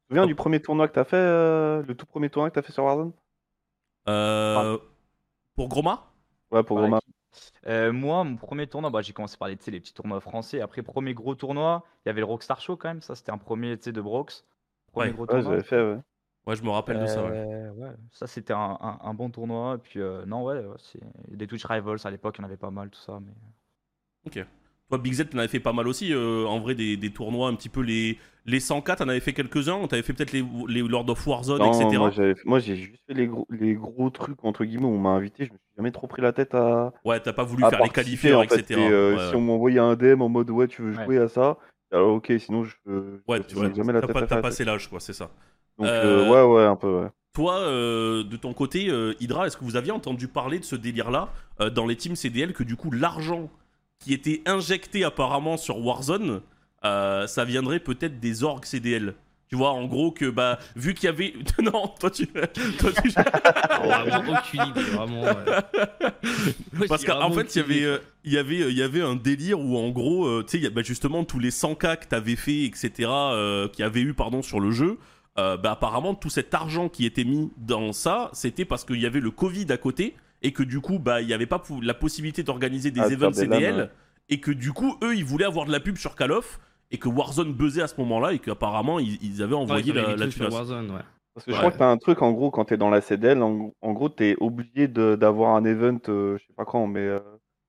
souviens 0.08 0.26
du 0.26 0.34
premier 0.34 0.60
tournoi 0.60 0.88
que 0.88 0.92
t'as 0.94 1.04
fait, 1.04 1.16
euh, 1.16 1.82
le 1.82 1.94
tout 1.94 2.06
premier 2.06 2.28
tournoi 2.28 2.50
que 2.50 2.56
t'as 2.56 2.62
fait 2.62 2.72
sur 2.72 2.84
Warzone? 2.84 3.12
Euh, 4.08 4.78
Pour 5.54 5.68
Groma? 5.68 6.10
Ouais, 6.50 6.62
pour 6.62 6.76
Voilà, 6.76 6.88
Roma. 6.88 7.00
qui- 7.00 7.12
Euh, 7.66 7.92
moi, 7.92 8.24
mon 8.24 8.36
premier 8.36 8.66
tournoi, 8.66 8.90
bah, 8.90 9.00
j'ai 9.00 9.12
commencé 9.14 9.38
par 9.38 9.48
les, 9.48 9.56
tu 9.56 9.64
sais, 9.64 9.70
les 9.70 9.80
petits 9.80 9.94
tournois 9.94 10.20
français. 10.20 10.60
Après, 10.60 10.82
premier 10.82 11.14
gros 11.14 11.34
tournoi, 11.34 11.84
il 12.04 12.08
y 12.08 12.10
avait 12.10 12.20
le 12.20 12.26
Rockstar 12.26 12.60
Show 12.60 12.76
quand 12.76 12.88
même. 12.88 13.00
Ça, 13.00 13.14
c'était 13.14 13.32
un 13.32 13.38
premier 13.38 13.78
tu 13.78 13.84
sais, 13.84 13.92
de 13.92 14.00
Brox. 14.02 14.44
Premier 14.92 15.08
Ouais. 15.08 15.14
gros 15.14 15.22
Ouais, 15.22 15.28
tournoi. 15.28 15.50
j'avais 15.52 15.62
fait, 15.62 15.80
ouais. 15.82 16.00
Ouais, 16.46 16.56
je 16.56 16.62
me 16.62 16.70
rappelle 16.70 17.00
de 17.00 17.06
ça. 17.06 17.24
ouais. 17.24 17.70
Ouais, 17.70 17.94
ça 18.10 18.26
c'était 18.26 18.52
un, 18.52 18.76
un- 18.80 18.98
un 19.00 19.14
bon 19.14 19.30
tournoi. 19.30 19.76
Et 19.76 19.78
puis, 19.78 20.00
euh, 20.00 20.26
non, 20.26 20.44
ouais, 20.44 20.58
ouais, 20.58 20.76
des 21.28 21.46
Twitch 21.46 21.64
Rivals 21.64 22.00
à 22.04 22.10
l'époque, 22.10 22.36
il 22.38 22.42
y 22.42 22.44
en 22.44 22.48
avait 22.48 22.56
pas 22.56 22.70
mal, 22.70 22.90
tout 22.90 23.00
ça. 23.00 23.20
Mais... 23.20 24.44
Toi, 24.92 24.98
Big 24.98 25.14
Z, 25.14 25.30
t'en 25.30 25.38
avais 25.38 25.48
fait 25.48 25.58
pas 25.58 25.72
mal 25.72 25.88
aussi, 25.88 26.12
euh, 26.12 26.44
en 26.44 26.60
vrai, 26.60 26.74
des, 26.74 26.98
des 26.98 27.08
tournois, 27.08 27.48
un 27.48 27.54
petit 27.54 27.70
peu 27.70 27.80
les, 27.80 28.18
les 28.44 28.58
100K, 28.58 28.96
t'en 28.96 29.08
avais 29.08 29.20
fait 29.20 29.32
quelques-uns, 29.32 29.86
t'avais 29.86 30.02
fait 30.02 30.12
peut-être 30.12 30.32
les, 30.32 30.44
les 30.68 30.82
Lord 30.82 31.08
of 31.08 31.26
Warzone, 31.26 31.60
Non, 31.60 31.72
etc. 31.72 32.34
moi, 32.44 32.58
j'ai 32.58 32.76
juste 32.76 33.02
fait 33.06 33.14
les 33.14 33.26
gros, 33.26 33.46
les 33.48 33.72
gros 33.72 34.10
trucs, 34.10 34.44
entre 34.44 34.66
guillemets, 34.66 34.84
où 34.84 34.88
on 34.94 34.98
m'a 34.98 35.08
invité. 35.08 35.46
Je 35.46 35.50
me 35.52 35.56
suis 35.56 35.66
jamais 35.78 35.92
trop 35.92 36.08
pris 36.08 36.20
la 36.20 36.34
tête 36.34 36.54
à, 36.54 36.92
Ouais, 37.06 37.18
t'as 37.20 37.32
pas 37.32 37.42
voulu 37.42 37.64
faire 37.64 37.82
les 37.82 37.88
qualifieurs, 37.88 38.40
en 38.40 38.46
fait. 38.46 38.58
etc. 38.60 38.78
Et, 38.82 38.90
euh, 38.90 39.16
Ouais, 39.16 39.30
Si 39.30 39.34
on 39.34 39.40
m'envoyait 39.40 39.78
un 39.78 39.96
DM 39.96 40.20
en 40.20 40.28
mode 40.28 40.50
ouais, 40.50 40.68
tu 40.68 40.82
veux 40.82 40.94
Ouais. 40.94 41.04
jouer 41.06 41.16
à 41.20 41.28
ça, 41.28 41.56
alors 41.90 42.14
ok, 42.16 42.30
sinon 42.38 42.64
je. 42.64 42.72
je 42.86 42.92
Ouais, 43.26 43.38
je 43.38 43.42
tu 43.44 43.54
vois, 43.54 43.72
jamais 43.72 43.94
la 43.94 44.02
t'as 44.02 44.08
tête 44.08 44.12
pas, 44.14 44.22
à 44.24 44.26
t'as 44.26 44.42
passé 44.42 44.62
l'âge, 44.66 44.90
quoi, 44.90 45.00
c'est 45.00 45.14
ça. 45.14 45.30
Donc, 45.78 45.86
Euh, 45.88 46.26
euh, 46.26 46.30
ouais, 46.50 46.54
ouais, 46.54 46.66
un 46.66 46.76
peu, 46.76 47.00
ouais. 47.04 47.08
Toi, 47.34 47.54
euh, 47.60 48.24
de 48.24 48.36
ton 48.36 48.52
côté, 48.52 48.90
euh, 48.90 49.14
Hydra, 49.20 49.46
est-ce 49.46 49.56
que 49.56 49.64
vous 49.64 49.76
aviez 49.76 49.90
entendu 49.92 50.28
parler 50.28 50.58
de 50.58 50.64
ce 50.64 50.76
délire-là 50.76 51.30
euh, 51.62 51.70
dans 51.70 51.86
les 51.86 51.96
teams 51.96 52.14
CDL, 52.14 52.52
que 52.52 52.62
du 52.62 52.76
coup, 52.76 52.90
l'argent 52.90 53.48
qui 54.02 54.12
était 54.12 54.42
injecté 54.46 55.04
apparemment 55.04 55.56
sur 55.56 55.78
Warzone, 55.78 56.40
euh, 56.84 57.26
ça 57.26 57.44
viendrait 57.44 57.80
peut-être 57.80 58.20
des 58.20 58.42
orgs 58.42 58.64
CDL 58.64 59.14
tu 59.52 59.58
vois, 59.58 59.72
en 59.72 59.84
gros, 59.84 60.12
que 60.12 60.30
bah, 60.30 60.58
vu 60.76 60.94
qu'il 60.94 61.04
y 61.04 61.08
avait. 61.08 61.34
non, 61.62 61.92
toi 62.00 62.10
tu. 62.10 62.26
Toi, 62.78 62.90
tu... 63.02 63.10
Vraiment 63.84 64.32
aucune 64.32 64.62
idée, 64.70 64.90
vraiment. 64.92 65.22
ouais. 65.24 66.88
Parce 66.88 67.04
qu'en 67.04 67.30
fait, 67.32 67.54
il 67.54 67.58
y 67.58 67.62
avait, 67.62 67.84
euh, 67.84 67.98
il 68.24 68.32
y 68.32 68.38
avait, 68.38 68.62
euh, 68.62 68.70
il 68.70 68.78
y 68.78 68.82
avait 68.82 69.02
un 69.02 69.14
délire 69.14 69.60
où, 69.60 69.76
en 69.76 69.90
gros, 69.90 70.24
euh, 70.24 70.42
tu 70.42 70.58
sais, 70.58 70.66
y 70.66 70.70
bah, 70.70 70.80
justement 70.82 71.24
tous 71.24 71.38
les 71.38 71.50
100K 71.50 71.98
que 71.98 72.06
t'avais 72.06 72.34
fait, 72.36 72.62
etc., 72.64 72.92
euh, 73.10 73.68
qui 73.68 73.82
avaient 73.82 74.00
eu, 74.00 74.14
pardon, 74.14 74.40
sur 74.40 74.58
le 74.58 74.70
jeu. 74.70 74.98
euh, 75.38 75.58
bah, 75.58 75.72
apparemment, 75.72 76.14
tout 76.14 76.30
cet 76.30 76.54
argent 76.54 76.88
qui 76.88 77.04
était 77.04 77.24
mis 77.24 77.50
dans 77.58 77.92
ça, 77.92 78.30
c'était 78.32 78.64
parce 78.64 78.84
qu'il 78.86 79.02
y 79.02 79.06
avait 79.06 79.20
le 79.20 79.30
Covid 79.30 79.66
à 79.68 79.76
côté 79.76 80.14
et 80.42 80.52
que 80.52 80.62
du 80.62 80.80
coup, 80.80 80.98
bah, 80.98 81.20
il 81.20 81.26
n'y 81.26 81.32
avait 81.32 81.46
pas 81.46 81.62
la 81.82 81.94
possibilité 81.94 82.42
d'organiser 82.42 82.90
des 82.90 83.00
Ah, 83.00 83.08
events 83.08 83.32
CDL 83.32 83.76
ouais. 83.76 83.90
et 84.28 84.40
que 84.40 84.50
du 84.50 84.72
coup, 84.72 84.96
eux, 85.02 85.14
ils 85.16 85.24
voulaient 85.24 85.44
avoir 85.44 85.66
de 85.66 85.72
la 85.72 85.80
pub 85.80 85.96
sur 85.96 86.14
Call 86.16 86.32
of 86.32 86.60
et 86.90 86.98
que 86.98 87.08
Warzone 87.08 87.52
buzzait 87.54 87.82
à 87.82 87.88
ce 87.88 87.98
moment-là 88.00 88.32
et 88.32 88.38
qu'apparemment, 88.38 88.98
ils, 88.98 89.18
ils 89.22 89.42
avaient 89.42 89.54
Ouais, 89.54 89.60
envoyé 89.60 89.84
ils 89.92 89.98
avaient 89.98 90.16
la, 90.16 90.26
la 90.26 90.30
sur. 90.30 90.52
Warzone, 90.52 90.90
ouais. 90.90 91.00
Parce 91.34 91.46
que 91.46 91.52
je 91.52 91.56
Ouais. 91.56 91.60
crois 91.62 91.72
que 91.72 91.78
t'as 91.78 91.90
un 91.90 91.96
truc, 91.96 92.20
en 92.20 92.32
gros, 92.32 92.50
quand 92.50 92.66
t'es 92.66 92.76
dans 92.76 92.90
la 92.90 93.00
CDL, 93.00 93.42
en, 93.42 93.72
en 93.80 93.92
gros, 93.92 94.08
t'es 94.10 94.36
obligé 94.40 94.86
de- 94.88 95.16
d'avoir 95.16 95.54
un 95.56 95.64
event, 95.64 95.98
euh, 96.08 96.36
je 96.38 96.46
sais 96.46 96.52
pas 96.52 96.64
quand, 96.66 96.86
mais 96.86 97.00
euh, 97.00 97.20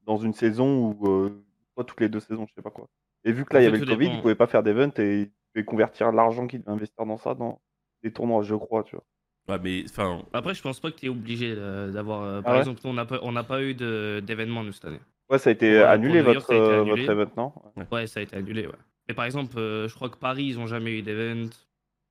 dans 0.06 0.18
une 0.18 0.34
saison 0.34 0.90
ou 0.92 1.08
euh, 1.08 1.44
toutes 1.88 2.02
les 2.02 2.10
deux 2.10 2.19
saisons, 2.19 2.46
je 2.48 2.54
sais 2.54 2.62
pas 2.62 2.72
quoi. 2.72 2.88
Et 3.24 3.31
vu 3.31 3.46
que 3.46 3.54
là, 3.54 3.62
il 3.62 3.64
y 3.64 3.68
avait 3.68 3.78
le 3.80 3.86
Covid, 3.86 3.98
dépend. 4.08 4.18
ils 4.18 4.22
pouvaient 4.22 4.36
pas 4.36 4.48
faire 4.48 4.64
d'event 4.64 4.92
et 4.98 5.22
ils 5.22 5.31
pouvaient 5.54 5.64
convertir 5.66 6.12
l'argent 6.12 6.46
qu'ils 6.46 6.60
devaient 6.60 6.72
investir 6.74 7.06
dans 7.06 7.18
ça 7.18 7.36
dans 7.36 7.62
des 8.04 8.12
tournois, 8.12 8.44
je 8.44 8.56
crois, 8.56 8.84
tu 8.84 8.98
vois. 8.98 9.06
Ouais, 9.50 9.60
mais 9.62 9.84
enfin, 9.90 10.24
Après, 10.31 10.54
je 10.54 10.62
pense 10.62 10.80
pas 10.80 10.90
que 10.92 10.98
tu 10.98 11.06
es 11.07 11.10
obligé 11.10 11.54
euh, 11.57 11.92
d'avoir. 11.92 12.22
euh, 12.24 12.42
par 12.42 12.51
Ah 12.51 12.56
ouais 12.56 12.60
exemple, 12.62 12.81
nous, 12.84 12.90
on 12.92 12.94
n'a 12.94 13.06
pas, 13.06 13.19
on 13.24 13.31
n'a 13.34 13.44
pas 13.44 13.62
eu 13.62 13.74
d'événement 13.74 14.63
nous 14.63 14.72
cette 14.72 14.86
année. 14.86 15.00
Ouais, 15.30 15.38
ça 15.38 15.50
a 15.50 15.54
été 15.54 15.72
Ouais, 15.74 15.81
pour 15.81 15.90
annulé, 15.90 16.22
New 16.22 16.31
York, 16.31 16.36
votre, 16.36 16.48
ça 16.48 16.54
a 16.54 16.57
été 16.57 16.66
euh, 16.66 16.81
annulé. 16.81 17.06
votre 17.06 17.12
event, 17.12 17.31
non 17.75 17.86
Ouais, 17.92 18.07
ça 18.07 18.19
a 18.19 18.24
été 18.24 18.36
annulé, 18.38 18.68
ouais. 18.68 18.74
Mais 19.07 19.13
par 19.13 19.25
exemple, 19.25 19.57
euh, 19.57 19.88
je 19.90 19.95
crois 19.95 20.10
que 20.10 20.18
Paris, 20.18 20.45
ils 20.45 20.60
ont 20.60 20.68
jamais 20.68 20.98
eu 20.98 21.01
d'event. 21.01 21.50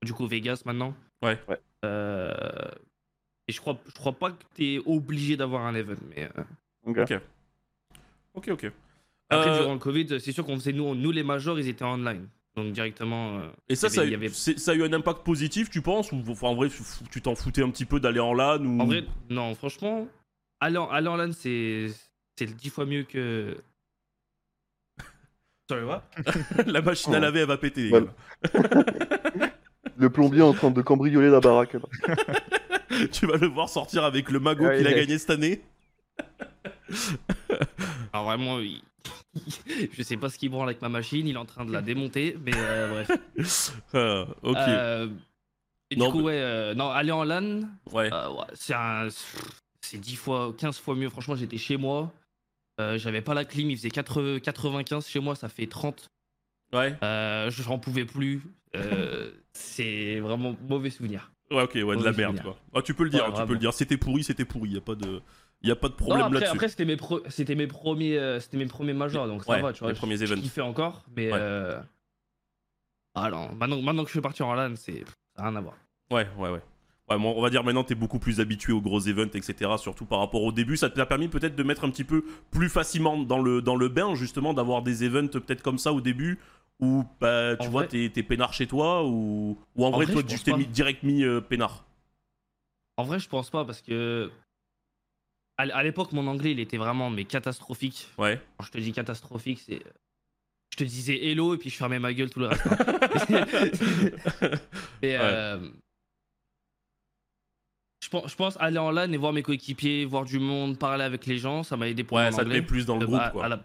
Du 0.04 0.12
coup, 0.12 0.26
Vegas 0.26 0.62
maintenant. 0.66 0.94
Ouais. 1.22 1.38
Ouais. 1.48 1.58
Euh, 1.84 2.32
Et 3.48 3.52
je 3.52 3.60
crois, 3.60 3.78
je 3.86 3.94
crois 3.94 4.12
pas 4.12 4.30
que 4.30 4.42
tu 4.54 4.74
es 4.74 4.78
obligé 4.84 5.36
d'avoir 5.36 5.64
un 5.66 5.74
event. 5.74 5.96
Mais 6.14 6.28
euh, 6.36 6.42
Ok. 6.86 6.98
ok. 6.98 7.20
Ok, 8.34 8.48
ok. 8.48 8.72
après, 9.30 9.50
Euh, 9.50 9.58
durant 9.60 9.72
le 9.74 9.78
Covid, 9.78 10.20
c'est 10.20 10.32
sûr 10.32 10.44
qu'on 10.44 10.56
faisait 10.56 10.72
nous, 10.72 10.94
nous 10.94 11.10
les 11.12 11.22
majors, 11.22 11.58
ils 11.58 11.68
étaient 11.68 11.84
online. 11.84 12.28
Donc 12.56 12.72
directement. 12.72 13.38
euh, 13.38 13.48
Et 13.68 13.74
ça, 13.76 13.88
ça, 13.88 14.02
a 14.02 14.04
avait- 14.04 14.26
eu- 14.26 14.30
ça 14.30 14.72
a 14.72 14.74
un 14.74 14.92
impact 14.92 15.22
positif, 15.24 15.70
tu 15.70 15.80
penses 15.80 16.12
Ou 16.12 16.22
enfin, 16.28 16.48
en 16.48 16.54
vrai, 16.54 16.68
tu- 17.10 17.22
t'en 17.22 17.34
foutais 17.34 17.62
un 17.62 17.70
petit 17.70 17.86
peu 17.86 17.98
d'aller 17.98 18.20
en 18.20 18.34
LAN 18.34 18.62
ou... 18.64 18.80
En 18.80 18.84
vrai, 18.86 19.04
non, 19.30 19.54
franchement, 19.54 20.06
aller 20.60 20.76
en, 20.76 20.88
aller 20.90 21.08
en 21.08 21.16
LAN, 21.16 21.32
c'est 21.32 21.86
c'est 22.38 22.46
dix 22.54 22.68
fois 22.70 22.84
mieux 22.86 23.04
que. 23.04 23.56
Sorry, 25.70 25.84
what 25.84 26.02
la 26.66 26.82
machine 26.82 27.14
à 27.14 27.20
laver, 27.20 27.40
elle 27.40 27.46
va 27.46 27.56
péter. 27.56 27.90
Le 29.96 30.10
plombier 30.10 30.42
en 30.42 30.52
train 30.52 30.70
de 30.70 30.82
cambrioler 30.82 31.30
la 31.30 31.40
baraque. 31.40 31.74
là. 31.74 31.80
tu 33.12 33.26
vas 33.26 33.36
le 33.36 33.46
voir 33.46 33.68
sortir 33.68 34.04
avec 34.04 34.30
le 34.30 34.40
magot 34.40 34.64
Ouais, 34.66 34.78
qu'il 34.78 34.86
a 34.86 34.90
ouais. 34.90 34.96
gagné 34.96 35.18
cette 35.18 35.30
année. 35.30 35.62
Alors 38.12 38.26
vraiment, 38.26 38.58
il- 38.60 38.82
je 39.92 40.02
sais 40.02 40.16
pas 40.16 40.28
ce 40.30 40.38
qu'il 40.38 40.50
branle 40.50 40.68
avec 40.68 40.82
ma 40.82 40.88
machine, 40.88 41.26
il 41.26 41.34
est 41.34 41.38
en 41.38 41.44
train 41.44 41.64
de 41.64 41.72
la 41.72 41.82
démonter, 41.82 42.36
mais 42.44 42.52
euh, 42.54 43.04
bref. 43.04 43.72
Euh, 43.94 44.24
ok. 44.42 44.56
Euh, 44.56 45.08
et 45.90 45.96
Non, 45.96 46.06
du 46.06 46.12
coup, 46.12 46.18
mais- 46.18 46.24
ouais, 46.24 46.40
euh, 46.40 46.74
non, 46.74 46.90
aller 46.90 47.12
en 47.12 47.24
LAN, 47.24 47.60
ouais. 47.92 48.10
ouais, 48.12 48.46
c'est 48.54 48.74
un- 48.74 49.08
c'est 49.80 49.98
10 49.98 50.16
fois, 50.16 50.54
15 50.56 50.78
fois 50.78 50.94
mieux. 50.94 51.08
Franchement, 51.10 51.34
j'étais 51.36 51.58
chez 51.58 51.76
moi, 51.76 52.12
j'avais 52.96 53.20
pas 53.22 53.34
la 53.34 53.44
clim, 53.44 53.70
il 53.70 53.76
faisait 53.76 53.90
80 53.90 54.40
95 54.40 55.06
chez 55.06 55.20
moi, 55.20 55.34
ça 55.36 55.48
fait 55.48 55.66
30. 55.66 56.10
Ouais. 56.72 56.96
Euh, 57.02 57.50
j'en 57.50 57.78
pouvais 57.78 58.04
plus. 58.06 58.42
C'est 59.52 60.18
vraiment 60.20 60.56
mauvais 60.68 60.90
souvenir. 60.90 61.30
Ouais, 61.50 61.62
ok, 61.64 61.74
ouais, 61.74 61.96
de 61.96 62.02
la 62.04 62.12
merde, 62.12 62.36
souvenir. 62.38 62.42
quoi. 62.42 62.56
Ah, 62.74 62.80
tu 62.82 62.94
peux 62.94 63.04
le 63.04 63.10
dire, 63.10 63.26
Ouais, 63.28 63.34
tu 63.38 63.46
peux 63.46 63.52
le 63.52 63.58
dire. 63.58 63.74
C'était 63.74 63.98
pourri, 63.98 64.24
c'était 64.24 64.46
pourri. 64.46 64.70
Y 64.70 64.78
a 64.78 64.80
pas 64.80 64.94
de, 64.94 65.20
y 65.68 65.70
a 65.70 65.76
pas 65.76 65.88
de 65.88 65.92
Non, 65.92 65.98
problème 65.98 66.20
après, 66.26 66.34
là-dessus. 66.40 66.56
après 66.56 66.68
c'était 66.68 66.84
mes, 66.84 66.96
pro- 66.96 67.22
c'était 67.28 67.54
mes 67.54 67.66
premiers, 67.66 68.18
euh, 68.18 68.40
c'était 68.40 68.56
mes 68.56 68.66
premiers 68.66 68.92
majors, 68.94 69.26
donc 69.28 69.44
ça 69.44 69.52
Ouais, 69.52 69.62
va, 69.62 69.72
tu 69.72 69.80
vois. 69.80 69.88
les 69.92 69.94
premiers 69.98 70.16
je, 70.16 70.26
je 70.26 70.34
kiffais 70.34 70.60
encore, 70.60 71.04
mais 71.16 71.30
Ouais. 71.32 71.38
euh... 71.40 71.80
ah 73.14 73.30
non, 73.30 73.52
maintenant, 73.54 73.80
maintenant 73.82 74.02
que 74.04 74.08
je 74.08 74.14
suis 74.14 74.20
parti 74.20 74.42
en 74.42 74.54
LAN, 74.54 74.74
c'est 74.76 75.04
ça 75.36 75.44
rien 75.44 75.56
à 75.56 75.60
voir. 75.60 75.74
Ouais, 76.10 76.26
ouais, 76.38 76.50
ouais. 76.50 76.60
Ouais, 77.10 77.18
bon, 77.18 77.34
on 77.36 77.42
va 77.42 77.50
dire 77.50 77.64
maintenant, 77.64 77.84
t'es 77.84 77.94
beaucoup 77.96 78.18
plus 78.18 78.40
habitué 78.40 78.72
aux 78.72 78.80
gros 78.80 79.00
events, 79.00 79.34
etc. 79.34 79.72
Surtout 79.78 80.04
par 80.06 80.20
rapport 80.20 80.42
au 80.42 80.52
début. 80.52 80.76
Ça 80.76 80.88
t'a 80.88 81.04
permis 81.04 81.28
peut-être 81.28 81.56
de 81.56 81.62
mettre 81.62 81.84
un 81.84 81.90
petit 81.90 82.04
peu 82.04 82.24
plus 82.50 82.68
facilement 82.68 83.18
dans 83.18 83.40
le, 83.42 83.60
dans 83.60 83.76
le 83.76 83.88
bain, 83.88 84.14
justement, 84.14 84.54
d'avoir 84.54 84.82
des 84.82 85.04
events 85.04 85.26
peut-être 85.28 85.62
comme 85.62 85.78
ça 85.78 85.92
au 85.92 86.00
début. 86.00 86.38
Où 86.80 87.04
bah, 87.20 87.56
tu 87.56 87.66
En 87.66 87.70
vois, 87.70 87.82
vrai- 87.82 87.88
t'es 87.88 88.10
t'es 88.14 88.22
peinard 88.22 88.52
chez 88.52 88.66
toi. 88.66 89.04
Ou, 89.06 89.58
ou 89.76 89.84
en, 89.84 89.90
vrai, 89.90 90.04
vrai, 90.06 90.14
toi, 90.14 90.22
tu 90.22 90.38
t'es 90.40 90.52
mis, 90.56 90.66
direct 90.66 91.02
mis 91.02 91.22
euh, 91.24 91.40
peinard. 91.40 91.84
En 92.96 93.02
vrai, 93.04 93.18
je 93.18 93.28
pense 93.28 93.50
pas 93.50 93.64
parce 93.64 93.82
que 93.82 94.30
à 95.70 95.82
l'époque, 95.82 96.12
mon 96.12 96.26
anglais, 96.26 96.52
il 96.52 96.60
était 96.60 96.76
vraiment 96.78 97.10
mais 97.10 97.24
catastrophique. 97.24 98.08
Ouais. 98.18 98.40
Quand 98.58 98.64
je 98.64 98.70
te 98.72 98.78
dis 98.78 98.92
catastrophique, 98.92 99.60
c'est 99.64 99.82
je 100.72 100.76
te 100.78 100.84
disais 100.84 101.22
hello 101.26 101.54
et 101.54 101.58
puis 101.58 101.68
je 101.70 101.76
fermais 101.76 101.98
ma 101.98 102.14
gueule 102.14 102.30
tout 102.30 102.40
le 102.40 102.46
reste. 102.46 102.64
Et, 105.02 105.12
Ouais. 105.12 105.18
euh, 105.20 105.68
je, 108.02 108.08
pense, 108.08 108.30
je 108.30 108.36
pense 108.36 108.56
aller 108.58 108.78
en 108.78 108.90
LAN 108.90 109.12
et 109.12 109.16
voir 109.16 109.32
mes 109.32 109.42
coéquipiers, 109.42 110.04
voir 110.04 110.24
du 110.24 110.38
monde, 110.38 110.78
parler 110.78 111.04
avec 111.04 111.26
les 111.26 111.38
gens, 111.38 111.62
ça 111.62 111.76
m'a 111.76 111.88
aidé 111.88 112.04
pour 112.04 112.16
Ouais, 112.16 112.26
mon 112.30 112.32
ça 112.32 112.38
te 112.38 112.42
anglais. 112.46 112.60
met 112.60 112.66
plus 112.66 112.86
dans 112.86 112.98
le 112.98 113.06
groupe, 113.06 113.30
quoi. 113.32 113.48
la- 113.48 113.64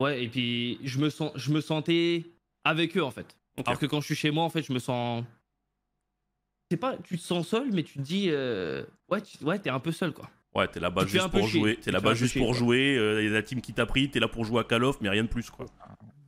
Ouais, 0.00 0.24
et 0.24 0.28
puis 0.28 0.78
je 0.82 0.98
me, 0.98 1.08
sens, 1.08 1.30
je 1.36 1.52
me 1.52 1.60
sentais 1.60 2.26
avec 2.64 2.96
eux 2.96 3.04
en 3.04 3.12
fait. 3.12 3.36
Ok. 3.56 3.68
Alors 3.68 3.78
que 3.78 3.86
quand 3.86 4.00
je 4.00 4.06
suis 4.06 4.16
chez 4.16 4.32
moi, 4.32 4.42
en 4.44 4.50
fait, 4.50 4.62
je 4.62 4.72
me 4.72 4.80
sens. 4.80 5.24
C'est 6.70 6.76
pas, 6.76 6.96
tu 6.98 7.16
te 7.16 7.22
sens 7.22 7.46
seul, 7.46 7.70
mais 7.72 7.84
tu 7.84 7.94
te 7.94 8.00
dis, 8.00 8.26
euh, 8.30 8.84
ouais, 9.08 9.20
tu- 9.22 9.42
ouais, 9.44 9.58
t'es 9.60 9.70
un 9.70 9.78
peu 9.80 9.92
seul 9.92 10.12
quoi. 10.12 10.28
Ouais, 10.54 10.68
t'es 10.68 10.80
là-bas 10.80 11.06
juste 11.06 11.28
pour 11.28 11.46
jouer. 11.48 11.76
T'es 11.76 11.90
te 11.90 11.90
là-bas 11.90 12.14
juste 12.14 12.38
pour 12.38 12.54
jouer. 12.54 12.96
euh, 12.96 13.22
Il 13.22 13.28
y 13.28 13.30
a 13.30 13.34
la 13.34 13.42
team 13.42 13.60
qui 13.60 13.72
t'a 13.72 13.86
pris. 13.86 14.08
T'es 14.10 14.20
là 14.20 14.28
pour 14.28 14.44
jouer 14.44 14.60
à 14.60 14.64
Call 14.64 14.84
of, 14.84 15.00
mais 15.00 15.08
rien 15.08 15.24
de 15.24 15.28
plus, 15.28 15.50
quoi. 15.50 15.66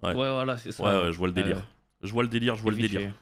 Ouais. 0.03 0.11
Ouais, 0.11 0.15
voilà, 0.15 0.57
c'est 0.59 0.73
ça. 0.73 0.83
Ouais, 0.83 1.07
ouais, 1.07 1.13
je 1.13 1.19
vois 1.19 1.29
le 1.29 1.33
délire. 1.35 1.63
Je 2.03 2.13
vois 2.13 2.23
le 2.23 2.29
délire, 2.29 2.57
je 2.57 2.63
vois 2.63 2.73
le 2.73 2.77
délire. 2.79 3.13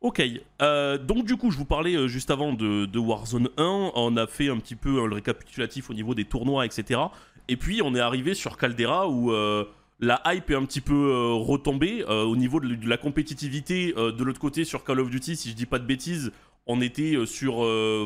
Ok, 0.00 0.22
euh, 0.60 0.98
donc 0.98 1.24
du 1.24 1.36
coup, 1.36 1.50
je 1.50 1.56
vous 1.56 1.64
parlais 1.64 1.94
euh, 1.96 2.08
juste 2.08 2.30
avant 2.30 2.52
de, 2.52 2.84
de 2.84 2.98
Warzone 2.98 3.48
1. 3.56 3.90
On 3.94 4.16
a 4.18 4.26
fait 4.26 4.50
un 4.50 4.58
petit 4.58 4.74
peu 4.76 5.06
le 5.06 5.14
récapitulatif 5.14 5.88
au 5.88 5.94
niveau 5.94 6.14
des 6.14 6.26
tournois, 6.26 6.66
etc. 6.66 7.00
Et 7.48 7.56
puis 7.56 7.80
on 7.82 7.94
est 7.94 8.00
arrivé 8.00 8.34
sur 8.34 8.58
Caldera 8.58 9.08
où 9.08 9.32
euh, 9.32 9.64
la 10.00 10.20
hype 10.26 10.50
est 10.50 10.54
un 10.54 10.64
petit 10.66 10.82
peu 10.82 11.32
retombée 11.32 12.04
au 12.04 12.36
niveau 12.36 12.60
de, 12.60 12.74
de 12.74 12.86
la 12.88 12.98
compétitivité. 12.98 13.94
de 13.94 14.24
l'autre 14.24 14.40
côté, 14.40 14.64
sur 14.64 14.84
Call 14.84 15.00
of 15.00 15.08
Duty, 15.08 15.36
si 15.36 15.48
je 15.50 15.54
dis 15.54 15.64
pas 15.66 15.78
de 15.78 15.86
bêtises, 15.86 16.32
on 16.66 16.82
était 16.82 17.24
sur 17.24 17.56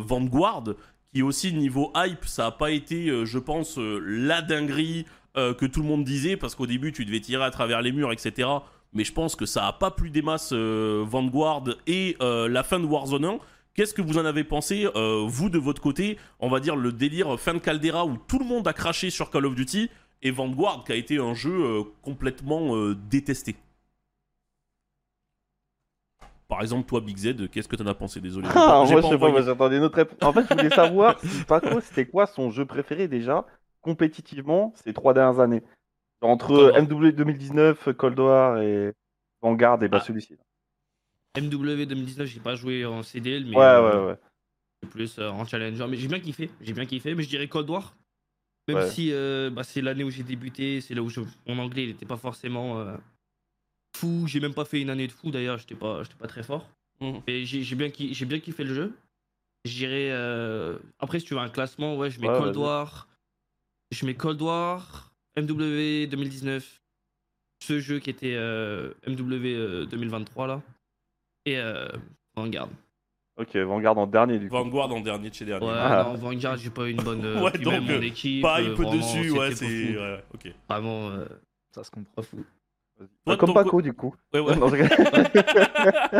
Vanguard, 0.00 0.64
qui 1.12 1.22
aussi 1.22 1.52
niveau 1.52 1.92
hype, 1.96 2.24
ça 2.24 2.46
a 2.46 2.50
pas 2.50 2.70
été, 2.70 3.08
euh, 3.08 3.24
je 3.24 3.38
pense, 3.38 3.78
euh, 3.78 3.98
la 4.04 4.42
dinguerie 4.42 5.06
euh, 5.36 5.54
que 5.54 5.66
tout 5.66 5.80
le 5.80 5.86
monde 5.86 6.04
disait, 6.04 6.36
parce 6.36 6.54
qu'au 6.54 6.66
début 6.66 6.92
tu 6.92 7.04
devais 7.04 7.20
tirer 7.20 7.44
à 7.44 7.50
travers 7.50 7.82
les 7.82 7.92
murs, 7.92 8.12
etc. 8.12 8.48
Mais 8.92 9.04
je 9.04 9.12
pense 9.12 9.36
que 9.36 9.46
ça 9.46 9.66
a 9.66 9.72
pas 9.72 9.90
plu 9.90 10.10
des 10.10 10.22
masses 10.22 10.52
Vanguard 10.52 11.64
et 11.86 12.16
la 12.20 12.62
fin 12.62 12.80
de 12.80 12.86
Warzone 12.86 13.26
1. 13.26 13.38
Qu'est-ce 13.74 13.92
que 13.92 14.00
vous 14.00 14.16
en 14.16 14.24
avez 14.24 14.44
pensé, 14.44 14.86
vous 14.94 15.50
de 15.50 15.58
votre 15.58 15.82
côté, 15.82 16.16
on 16.40 16.48
va 16.48 16.58
dire 16.58 16.74
le 16.74 16.90
délire 16.90 17.38
fin 17.38 17.52
de 17.52 17.58
Caldera 17.58 18.06
où 18.06 18.16
tout 18.16 18.38
le 18.38 18.46
monde 18.46 18.66
a 18.66 18.72
craché 18.72 19.10
sur 19.10 19.28
Call 19.28 19.44
of 19.44 19.54
Duty 19.54 19.90
et 20.22 20.30
Vanguard 20.30 20.84
qui 20.86 20.92
a 20.92 20.94
été 20.94 21.18
un 21.18 21.34
jeu 21.34 21.82
complètement 22.00 22.74
détesté? 22.94 23.56
Par 26.48 26.62
exemple, 26.62 26.88
toi, 26.88 27.00
Big 27.00 27.16
Z, 27.18 27.48
qu'est-ce 27.50 27.68
que 27.68 27.76
t'en 27.76 27.86
as 27.86 27.94
pensé? 27.94 28.20
Désolé. 28.20 28.48
Ah, 28.54 28.82
moi, 28.88 29.00
pas 29.00 29.02
je 29.02 29.08
sais 29.08 29.18
pas, 29.18 29.42
j'attendais 29.42 29.76
une 29.76 29.82
autre 29.82 29.96
réponse. 29.96 30.18
En 30.22 30.32
fait, 30.32 30.46
je 30.48 30.54
voulais 30.54 30.70
savoir 30.70 31.20
si 31.20 31.44
Paco, 31.46 31.80
c'était 31.80 32.06
quoi 32.06 32.26
son 32.26 32.50
jeu 32.50 32.64
préféré 32.64 33.06
déjà, 33.06 33.46
compétitivement, 33.82 34.72
ces 34.82 34.94
trois 34.94 35.12
dernières 35.12 35.40
années? 35.40 35.62
Entre. 36.22 36.72
MW 36.80 37.12
2019, 37.12 37.90
Cold 37.96 38.18
War 38.18 38.62
et 38.62 38.92
Vanguard, 39.42 39.82
et 39.82 39.88
bah 39.88 39.98
Ah. 40.00 40.04
celui-ci. 40.04 40.36
MW 41.36 41.84
2019, 41.86 42.26
j'ai 42.28 42.40
pas 42.40 42.56
joué 42.56 42.84
en 42.86 43.02
CDL, 43.02 43.44
mais 43.44 43.56
Ouais, 43.56 43.62
euh, 43.64 44.00
ouais, 44.00 44.06
ouais. 44.06 44.18
plus 44.90 45.18
euh, 45.18 45.28
en 45.30 45.44
challenger. 45.44 45.86
Mais 45.86 45.96
j'ai 45.98 46.08
bien 46.08 46.18
kiffé, 46.18 46.50
j'ai 46.62 46.72
bien 46.72 46.86
kiffé, 46.86 47.14
mais 47.14 47.22
je 47.22 47.28
dirais 47.28 47.46
Cold 47.48 47.68
War. 47.68 47.94
Même 48.66 48.78
Ouais. 48.78 48.90
si 48.90 49.12
euh, 49.12 49.50
bah, 49.50 49.64
c'est 49.64 49.80
l'année 49.80 50.04
où 50.04 50.10
j'ai 50.10 50.22
débuté, 50.24 50.80
c'est 50.80 50.94
là 50.94 51.02
où 51.02 51.08
je- 51.08 51.20
mon 51.46 51.58
anglais 51.58 51.84
il 51.84 51.90
était 51.90 52.06
pas 52.06 52.16
forcément 52.16 52.78
euh, 52.80 52.96
fou. 53.96 54.24
J'ai 54.26 54.40
même 54.40 54.54
pas 54.54 54.64
fait 54.64 54.80
une 54.80 54.90
année 54.90 55.06
de 55.06 55.12
fou 55.12 55.30
d'ailleurs, 55.30 55.58
j'étais 55.58 55.74
pas, 55.74 56.02
j'étais 56.02 56.16
pas 56.16 56.26
très 56.28 56.42
fort. 56.42 56.68
Mais 57.00 57.44
j'ai 57.44 57.62
j'ai 57.62 57.76
bien, 57.76 57.90
j'ai 57.96 58.26
bien 58.26 58.40
kiffé 58.40 58.64
le 58.64 58.74
jeu. 58.74 58.92
Je 59.64 59.72
dirais. 59.72 60.08
euh, 60.10 60.78
Après, 60.98 61.20
si 61.20 61.26
tu 61.26 61.34
veux 61.34 61.40
un 61.40 61.48
classement, 61.48 61.96
ouais, 61.96 62.10
je 62.10 62.20
mets 62.20 62.28
Ouais, 62.28 62.38
Cold 62.38 62.54
vas-y. 62.56 62.64
War. 62.64 63.08
Je 63.92 64.04
mets 64.06 64.14
Cold 64.14 64.40
War, 64.42 65.12
MW 65.36 66.06
2019. 66.08 66.80
Ce 67.64 67.80
jeu 67.80 67.98
qui 67.98 68.10
était 68.10 68.34
euh, 68.36 68.92
MW 69.06 69.46
euh, 69.46 69.86
2023 69.86 70.46
là. 70.46 70.62
Et 71.46 71.58
euh, 71.58 71.88
Vanguard. 72.36 72.68
Ok, 73.36 73.56
Vanguard 73.56 73.96
en 73.98 74.06
dernier 74.06 74.38
du 74.38 74.48
coup. 74.48 74.54
Vanguard 74.56 74.92
en 74.92 75.00
dernier 75.00 75.30
de 75.30 75.34
chez 75.34 75.44
dernier. 75.44 75.66
Ouais, 75.66 75.72
Ah. 75.76 76.04
non, 76.04 76.14
Vanguard, 76.14 76.56
j'ai 76.56 76.70
pas 76.70 76.86
eu 76.88 76.90
une 76.90 77.02
bonne. 77.02 77.24
euh, 77.24 77.40
Ouais, 77.44 77.52
donc, 77.58 77.72
même 77.74 77.84
mon 77.84 77.90
euh, 77.92 78.00
équipe. 78.02 78.42
Pas 78.42 78.60
euh, 78.60 78.64
hype 78.64 78.72
vraiment, 78.74 78.92
dessus, 78.96 79.30
ouais, 79.30 79.54
c'est. 79.54 79.96
ouais, 79.96 80.24
ok. 80.34 80.52
Vraiment, 80.68 81.10
euh, 81.10 81.24
Ça 81.72 81.84
se 81.84 81.90
comprend. 81.90 82.12
pas 82.16 82.22
fou. 82.22 82.44
Toi, 82.98 83.06
Bah, 83.26 83.36
comme 83.36 83.54
Paco 83.54 83.80
du 83.82 83.92
coup. 83.92 84.14
Ouais, 84.34 84.40
ouais. 84.40 84.54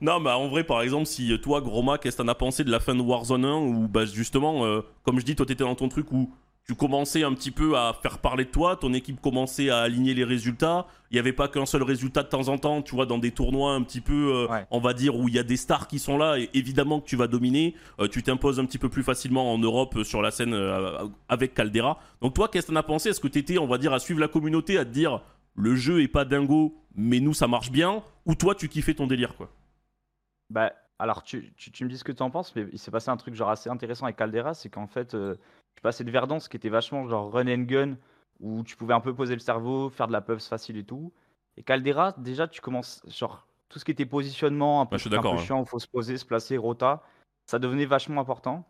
Non, 0.00 0.20
mais 0.20 0.30
en 0.30 0.48
vrai, 0.48 0.64
par 0.64 0.82
exemple, 0.82 1.06
si 1.06 1.38
toi, 1.40 1.60
Groma, 1.60 1.98
qu'est-ce 1.98 2.16
que 2.16 2.22
t'en 2.22 2.28
as 2.28 2.34
pensé 2.34 2.64
de 2.64 2.70
la 2.70 2.80
fin 2.80 2.94
de 2.94 3.00
Warzone 3.00 3.44
1 3.44 3.54
où, 3.56 3.88
bah, 3.88 4.04
justement, 4.04 4.64
euh, 4.64 4.80
comme 5.04 5.18
je 5.18 5.24
dis, 5.24 5.34
toi, 5.36 5.46
t'étais 5.46 5.64
dans 5.64 5.74
ton 5.74 5.88
truc 5.88 6.10
où 6.12 6.30
tu 6.66 6.74
commençais 6.74 7.22
un 7.24 7.34
petit 7.34 7.50
peu 7.50 7.76
à 7.76 7.92
faire 8.02 8.18
parler 8.18 8.46
de 8.46 8.50
toi, 8.50 8.76
ton 8.76 8.94
équipe 8.94 9.20
commençait 9.20 9.68
à 9.68 9.80
aligner 9.80 10.14
les 10.14 10.24
résultats. 10.24 10.86
Il 11.10 11.14
n'y 11.14 11.18
avait 11.18 11.34
pas 11.34 11.46
qu'un 11.46 11.66
seul 11.66 11.82
résultat 11.82 12.22
de 12.22 12.28
temps 12.28 12.48
en 12.48 12.56
temps, 12.56 12.80
tu 12.80 12.94
vois, 12.94 13.04
dans 13.04 13.18
des 13.18 13.32
tournois 13.32 13.72
un 13.74 13.82
petit 13.82 14.00
peu, 14.00 14.32
euh, 14.34 14.46
Ouais. 14.50 14.64
on 14.70 14.80
va 14.80 14.94
dire, 14.94 15.14
où 15.14 15.28
il 15.28 15.34
y 15.34 15.38
a 15.38 15.42
des 15.42 15.58
stars 15.58 15.86
qui 15.88 15.98
sont 15.98 16.16
là, 16.16 16.38
et 16.38 16.48
évidemment 16.54 17.00
que 17.00 17.06
tu 17.06 17.16
vas 17.16 17.26
dominer. 17.26 17.74
Euh, 18.00 18.08
tu 18.08 18.22
t'imposes 18.22 18.58
un 18.58 18.64
petit 18.64 18.78
peu 18.78 18.88
plus 18.88 19.02
facilement 19.02 19.52
en 19.52 19.58
Europe 19.58 19.94
euh, 19.96 20.04
sur 20.04 20.22
la 20.22 20.30
scène 20.30 20.54
euh, 20.54 21.04
avec 21.28 21.52
Caldera. 21.52 21.98
Donc, 22.22 22.32
toi, 22.34 22.48
qu'est-ce 22.48 22.68
que 22.68 22.72
t'en 22.72 22.78
as 22.78 22.82
pensé? 22.82 23.10
Est-ce 23.10 23.20
que 23.20 23.28
t'étais, 23.28 23.58
on 23.58 23.66
va 23.66 23.76
dire, 23.76 23.92
à 23.92 23.98
suivre 23.98 24.20
la 24.20 24.28
communauté, 24.28 24.78
à 24.78 24.86
te 24.86 24.90
dire, 24.90 25.20
le 25.54 25.76
jeu 25.76 26.02
est 26.02 26.08
pas 26.08 26.24
dingo, 26.24 26.74
mais 26.94 27.20
nous, 27.20 27.34
ça 27.34 27.48
marche 27.48 27.70
bien 27.70 28.02
Ou 28.26 28.34
toi, 28.34 28.54
tu 28.54 28.68
kiffais 28.68 28.94
ton 28.94 29.06
délire, 29.06 29.36
quoi? 29.36 29.50
Bah, 30.50 30.72
alors, 30.98 31.22
tu, 31.22 31.52
tu, 31.56 31.70
tu 31.70 31.84
me 31.84 31.90
dis 31.90 31.98
ce 31.98 32.04
que 32.04 32.12
tu 32.12 32.22
en 32.22 32.30
penses, 32.30 32.54
mais 32.54 32.66
il 32.72 32.78
s'est 32.78 32.90
passé 32.90 33.10
un 33.10 33.16
truc 33.16 33.34
genre 33.34 33.50
assez 33.50 33.70
intéressant 33.70 34.04
avec 34.04 34.16
Caldera, 34.16 34.54
c'est 34.54 34.68
qu'en 34.68 34.86
fait, 34.86 35.14
euh, 35.14 35.36
je 35.76 35.82
passé 35.82 36.04
de 36.04 36.10
Verdance 36.10 36.48
qui 36.48 36.56
était 36.56 36.68
vachement 36.68 37.08
genre 37.08 37.32
run 37.32 37.48
and 37.48 37.62
gun, 37.62 37.96
où 38.40 38.62
tu 38.64 38.76
pouvais 38.76 38.94
un 38.94 39.00
peu 39.00 39.14
poser 39.14 39.34
le 39.34 39.40
cerveau, 39.40 39.90
faire 39.90 40.06
de 40.06 40.12
la 40.12 40.20
puffs 40.20 40.46
facile 40.48 40.76
et 40.76 40.84
tout. 40.84 41.12
Et 41.56 41.62
Caldera, 41.62 42.12
déjà, 42.18 42.48
tu 42.48 42.60
commences, 42.60 43.02
genre, 43.06 43.46
tout 43.68 43.78
ce 43.78 43.84
qui 43.84 43.90
était 43.90 44.06
positionnement, 44.06 44.80
un 44.80 44.86
peu, 44.86 44.98
je 44.98 45.08
suis 45.08 45.16
un 45.16 45.22
peu 45.22 45.28
hein. 45.28 45.38
chiant, 45.38 45.60
il 45.60 45.68
faut 45.68 45.78
se 45.78 45.88
poser, 45.88 46.16
se 46.16 46.24
placer, 46.24 46.56
rota, 46.56 47.02
ça 47.46 47.58
devenait 47.58 47.86
vachement 47.86 48.20
important. 48.20 48.66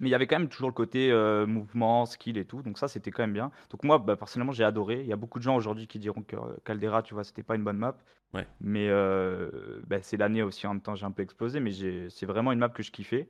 Mais 0.00 0.08
il 0.08 0.12
y 0.12 0.14
avait 0.14 0.26
quand 0.26 0.38
même 0.38 0.48
toujours 0.48 0.68
le 0.68 0.74
côté 0.74 1.10
euh, 1.10 1.46
mouvement, 1.46 2.06
skill 2.06 2.38
et 2.38 2.44
tout, 2.44 2.62
donc 2.62 2.78
ça 2.78 2.86
c'était 2.88 3.10
quand 3.10 3.22
même 3.22 3.32
bien. 3.32 3.50
Donc 3.70 3.82
moi, 3.82 3.98
bah, 3.98 4.16
personnellement, 4.16 4.52
j'ai 4.52 4.64
adoré. 4.64 5.00
Il 5.00 5.06
y 5.06 5.12
a 5.12 5.16
beaucoup 5.16 5.38
de 5.38 5.44
gens 5.44 5.56
aujourd'hui 5.56 5.86
qui 5.86 5.98
diront 5.98 6.22
que 6.22 6.36
euh, 6.36 6.56
Caldera, 6.64 7.02
tu 7.02 7.14
vois, 7.14 7.24
c'était 7.24 7.42
pas 7.42 7.56
une 7.56 7.64
bonne 7.64 7.78
map. 7.78 7.96
Ouais. 8.34 8.46
Mais 8.60 8.88
euh, 8.90 9.50
bah, 9.86 9.96
c'est 10.02 10.16
l'année 10.16 10.42
aussi, 10.42 10.66
en 10.66 10.74
même 10.74 10.82
temps, 10.82 10.94
j'ai 10.94 11.06
un 11.06 11.10
peu 11.10 11.22
explosé, 11.22 11.60
mais 11.60 11.70
c'est 12.10 12.26
vraiment 12.26 12.52
une 12.52 12.58
map 12.58 12.68
que 12.68 12.82
je 12.82 12.90
kiffais. 12.92 13.28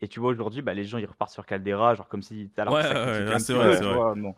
Et 0.00 0.08
tu 0.08 0.18
vois, 0.18 0.30
aujourd'hui, 0.30 0.62
bah, 0.62 0.72
les 0.74 0.84
gens 0.84 0.98
ils 0.98 1.04
repartent 1.06 1.32
sur 1.32 1.44
Caldera, 1.46 1.94
genre 1.94 2.08
comme 2.08 2.22
si 2.22 2.50
l'heure 2.56 2.72
Ouais, 2.72 2.82
ça 2.82 2.88
ouais, 2.88 3.38
c'est 3.38 3.52
vrai, 3.52 3.72
c'est 3.74 3.80
tu 3.82 3.84
vrai. 3.84 4.20
bon. 4.20 4.34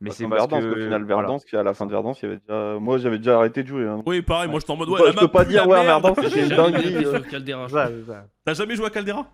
Mais 0.00 0.10
Bah, 0.10 0.14
c'est 0.16 0.28
parce 0.28 0.42
Verdance, 0.42 0.64
que. 0.64 0.70
au 0.72 0.76
final. 0.76 1.04
Verdance, 1.04 1.44
qui 1.44 1.56
à 1.56 1.62
la 1.62 1.74
fin 1.74 1.86
de 1.86 1.90
Verdance, 1.92 2.20
il 2.22 2.24
y 2.24 2.28
avait 2.28 2.38
déjà. 2.40 2.78
Moi, 2.80 2.98
j'avais 2.98 3.18
déjà 3.18 3.36
arrêté 3.36 3.62
de 3.62 3.68
jouer. 3.68 3.86
hein. 3.86 4.02
Oui, 4.06 4.22
pareil, 4.22 4.50
moi 4.50 4.58
j'étais 4.60 4.72
en 4.72 4.76
mode 4.76 4.88
ouais, 4.88 4.98
Bah, 4.98 5.04
la 5.06 5.10
je 5.12 5.16
map 5.16 5.20
peux 5.22 5.28
pas 5.28 5.44
dire, 5.44 5.68
ouais. 5.68 5.84
Verdance, 5.84 6.16
c'était 6.16 6.30
J'ai 6.30 6.42
une 6.42 6.48
dinguerie. 6.56 7.04
je. 7.04 8.22
T'as 8.44 8.54
jamais 8.54 8.74
joué 8.76 8.86
à 8.86 8.90
Caldera? 8.90 9.26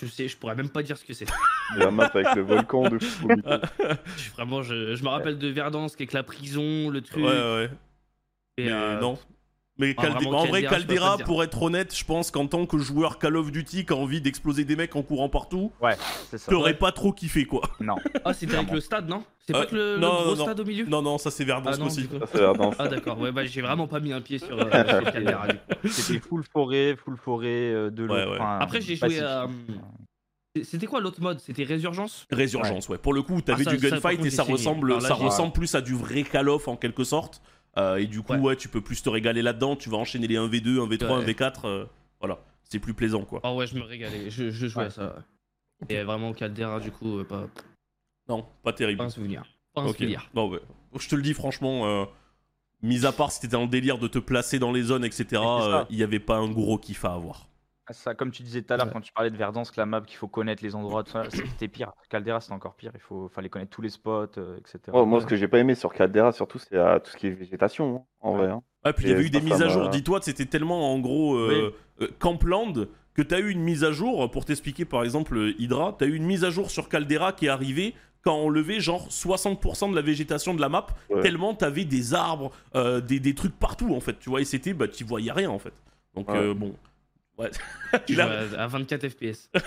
Je 0.00 0.06
sais, 0.06 0.28
je 0.28 0.36
pourrais 0.36 0.54
même 0.54 0.68
pas 0.68 0.82
dire 0.82 0.96
ce 0.96 1.04
que 1.04 1.12
c'est. 1.12 1.26
La 1.76 1.90
map 1.90 2.04
avec 2.06 2.34
le 2.34 2.42
volcan 2.42 2.88
de 2.88 2.98
fou. 2.98 3.28
Je- 4.16 4.30
Vraiment, 4.32 4.62
je, 4.62 4.94
je 4.94 5.02
me 5.02 5.08
rappelle 5.08 5.38
de 5.38 5.48
Verdance, 5.48 5.94
avec 5.94 6.12
la 6.12 6.22
prison, 6.22 6.88
le 6.90 6.98
Ouais, 7.00 7.02
truc. 7.02 7.24
ouais. 7.24 7.70
et, 8.58 8.64
Mais 8.66 8.72
euh, 8.72 9.00
non. 9.00 9.18
Mais 9.78 9.94
ah, 9.96 10.08
en 10.26 10.44
vrai, 10.46 10.64
Caldera, 10.64 11.18
pour 11.18 11.42
être 11.44 11.62
honnête, 11.62 11.96
je 11.96 12.04
pense 12.04 12.32
qu'en 12.32 12.46
tant 12.48 12.66
que 12.66 12.78
joueur 12.78 13.18
Call 13.18 13.36
of 13.36 13.52
Duty 13.52 13.84
qui 13.84 13.92
a 13.92 13.96
envie 13.96 14.20
d'exploser 14.20 14.64
des 14.64 14.74
mecs 14.74 14.96
en 14.96 15.02
courant 15.02 15.28
partout, 15.28 15.72
Ouais, 15.80 15.96
t'aurais 16.48 16.74
pas 16.74 16.90
trop 16.90 17.12
kiffé 17.12 17.44
quoi. 17.44 17.62
Non. 17.80 17.94
Ah, 18.24 18.34
c'était 18.34 18.56
avec 18.56 18.72
le 18.72 18.80
stade, 18.80 19.08
non? 19.08 19.22
C'est 19.46 19.54
Euh, 19.54 19.60
pas 19.60 19.66
que 19.66 19.76
le, 19.76 19.98
gros 20.00 20.34
non, 20.34 20.42
stade 20.44 20.60
au 20.60 20.64
milieu? 20.64 20.84
Non, 20.86 21.00
non, 21.00 21.16
ça 21.16 21.30
c'est 21.30 21.44
Verdance 21.44 21.76
Ah 21.80 21.84
aussi. 21.84 22.08
Ah 22.78 22.88
d'accord, 22.88 23.18
ouais, 23.20 23.30
bah 23.32 23.44
j'ai 23.44 23.62
vraiment 23.62 23.86
pas 23.86 24.00
mis 24.00 24.12
un 24.12 24.20
pied 24.20 24.38
sur, 24.38 24.58
euh, 24.58 24.64
sur 25.02 25.12
Caldera. 25.12 25.46
C'était 25.84 26.18
full 26.20 26.42
forêt, 26.52 26.96
full 26.96 27.16
forêt, 27.16 27.46
euh, 27.72 27.90
de 27.90 28.02
l'eau. 28.04 28.14
Ouais, 28.14 28.24
ouais. 28.24 28.36
enfin, 28.38 28.58
Après, 28.60 28.80
j'ai 28.80 28.96
joué 28.96 29.20
à, 29.20 29.46
C'était 30.62 30.86
quoi 30.86 31.00
l'autre 31.00 31.20
mode? 31.22 31.38
C'était 31.38 31.62
Résurgence? 31.62 32.26
Résurgence, 32.32 32.88
ouais. 32.88 32.98
Pour 32.98 33.14
le 33.14 33.22
coup, 33.22 33.40
t'avais 33.40 33.64
Ah, 33.66 33.70
du 33.70 33.78
gunfight 33.78 34.24
et 34.24 34.30
ça 34.30 34.42
ressemble 34.42 34.98
plus 35.54 35.74
à 35.76 35.80
du 35.80 35.94
vrai 35.94 36.24
Call 36.24 36.48
of 36.48 36.66
en 36.66 36.76
quelque 36.76 37.04
sorte. 37.04 37.40
Euh, 37.78 37.96
et 37.96 38.06
du 38.06 38.22
coup, 38.22 38.32
ouais. 38.34 38.38
Ouais. 38.40 38.56
tu 38.56 38.68
peux 38.68 38.80
plus 38.80 39.02
te 39.02 39.08
régaler 39.08 39.42
là-dedans. 39.42 39.76
Tu 39.76 39.88
vas 39.88 39.96
enchaîner 39.98 40.26
les 40.26 40.36
1v2, 40.36 40.78
1v3, 40.78 41.18
Ouais. 41.18 41.24
1v4. 41.32 41.64
euh, 41.66 41.84
voilà, 42.20 42.38
c'est 42.64 42.78
plus 42.80 42.94
plaisant 42.94 43.24
quoi. 43.24 43.40
Ah 43.44 43.54
ouais, 43.54 43.66
je 43.66 43.74
me 43.76 43.82
régalais, 43.82 44.30
je, 44.30 44.50
je 44.50 44.66
jouais 44.66 44.82
Ouais. 44.82 44.86
à 44.88 44.90
ça. 44.90 45.16
Et 45.88 46.02
vraiment 46.02 46.32
Caldera, 46.32 46.80
du 46.80 46.90
coup, 46.90 47.18
euh, 47.18 47.24
pas, 47.24 47.46
Non, 48.28 48.46
pas 48.64 48.72
terrible. 48.72 48.98
pas 48.98 49.04
un 49.04 49.10
souvenir. 49.10 49.44
Pas 49.74 49.82
un 49.82 49.92
souvenir. 49.92 50.28
Non. 50.34 50.50
Je 50.98 51.08
te 51.08 51.14
le 51.14 51.22
dis 51.22 51.34
franchement, 51.34 51.86
euh, 51.86 52.04
mis 52.82 53.06
à 53.06 53.12
part 53.12 53.30
si 53.30 53.40
t'étais 53.40 53.54
en 53.54 53.66
délire 53.66 53.98
de 53.98 54.08
te 54.08 54.18
placer 54.18 54.58
dans 54.58 54.72
les 54.72 54.82
zones, 54.82 55.04
etc., 55.04 55.40
il 55.90 55.96
n'y 55.96 56.02
avait 56.02 56.18
pas 56.18 56.36
un 56.38 56.50
gros 56.50 56.78
kiff 56.78 57.04
à 57.04 57.12
avoir. 57.14 57.46
Ah, 57.90 57.94
Ça, 57.94 58.14
comme 58.14 58.30
tu 58.30 58.42
disais 58.42 58.60
tout 58.62 58.72
à 58.72 58.76
l'heure, 58.76 58.86
Ouais. 58.86 58.92
quand 58.92 59.00
tu 59.00 59.12
parlais 59.12 59.30
de 59.30 59.36
Verdance, 59.36 59.70
que 59.70 59.80
la 59.80 59.86
map, 59.86 60.02
qu'il 60.02 60.16
faut 60.18 60.28
connaître 60.28 60.62
les 60.62 60.74
endroits, 60.74 61.02
tout 61.04 61.12
ça, 61.12 61.24
c'était 61.30 61.68
pire. 61.68 61.92
Caldera, 62.10 62.40
c'était 62.40 62.52
encore 62.52 62.74
pire. 62.74 62.90
Il 62.94 63.00
faut, 63.00 63.28
fallait 63.28 63.48
connaître 63.48 63.70
tous 63.70 63.80
les 63.82 63.88
spots, 63.88 64.26
euh, 64.36 64.58
etc. 64.58 64.78
Oh, 64.92 65.06
moi, 65.06 65.20
ce 65.22 65.26
que 65.26 65.36
j'ai 65.36 65.48
pas 65.48 65.58
aimé 65.58 65.74
sur 65.74 65.92
Caldera, 65.94 66.32
surtout, 66.32 66.58
c'est 66.58 66.74
euh, 66.74 66.98
tout 66.98 67.10
ce 67.10 67.16
qui 67.16 67.28
est 67.28 67.30
végétation, 67.30 67.96
hein, 67.96 68.02
en 68.20 68.32
Ouais. 68.32 68.38
vrai. 68.38 68.48
hein. 68.50 68.62
Ouais, 68.84 68.92
puis 68.92 69.06
il 69.06 69.10
y 69.10 69.12
avait 69.12 69.24
eu 69.24 69.30
des 69.30 69.40
mises 69.40 69.62
à 69.62 69.68
jour. 69.68 69.88
Dis-toi, 69.88 70.20
c'était 70.22 70.46
tellement 70.46 70.92
en 70.92 70.98
gros 70.98 71.36
euh, 71.36 71.74
euh, 72.02 72.08
Campland 72.18 72.88
que 73.14 73.22
t'as 73.22 73.40
eu 73.40 73.50
une 73.50 73.60
mise 73.62 73.82
à 73.84 73.90
jour, 73.90 74.30
pour 74.30 74.44
t'expliquer 74.44 74.84
par 74.84 75.02
exemple 75.02 75.36
euh, 75.36 75.54
Hydra, 75.58 75.96
t'as 75.98 76.06
eu 76.06 76.14
une 76.14 76.24
mise 76.26 76.44
à 76.44 76.50
jour 76.50 76.70
sur 76.70 76.88
Caldera 76.88 77.32
qui 77.32 77.46
est 77.46 77.48
arrivée 77.48 77.94
quand 78.22 78.36
on 78.36 78.48
levait 78.48 78.78
genre 78.80 79.08
60% 79.08 79.90
de 79.90 79.96
la 79.96 80.02
végétation 80.02 80.54
de 80.54 80.60
la 80.60 80.68
map, 80.68 80.86
Ouais. 81.10 81.20
tellement 81.22 81.54
t'avais 81.54 81.84
des 81.84 82.14
arbres, 82.14 82.52
euh, 82.76 83.00
des, 83.00 83.18
des 83.18 83.34
trucs 83.34 83.58
partout 83.58 83.92
en 83.94 84.00
fait, 84.00 84.18
tu 84.20 84.30
vois, 84.30 84.40
et 84.40 84.44
c'était, 84.44 84.72
bah 84.74 84.86
tu 84.86 85.02
voyais 85.04 85.32
rien 85.32 85.50
en 85.50 85.58
fait. 85.58 85.72
Donc 86.14 86.28
Ouais. 86.30 86.36
euh, 86.38 86.54
bon. 86.54 86.74
Ouais. 87.38 87.50
À, 88.18 88.62
à 88.64 88.66
24 88.66 89.08
FPS. 89.08 89.50
Ouais, 89.54 89.60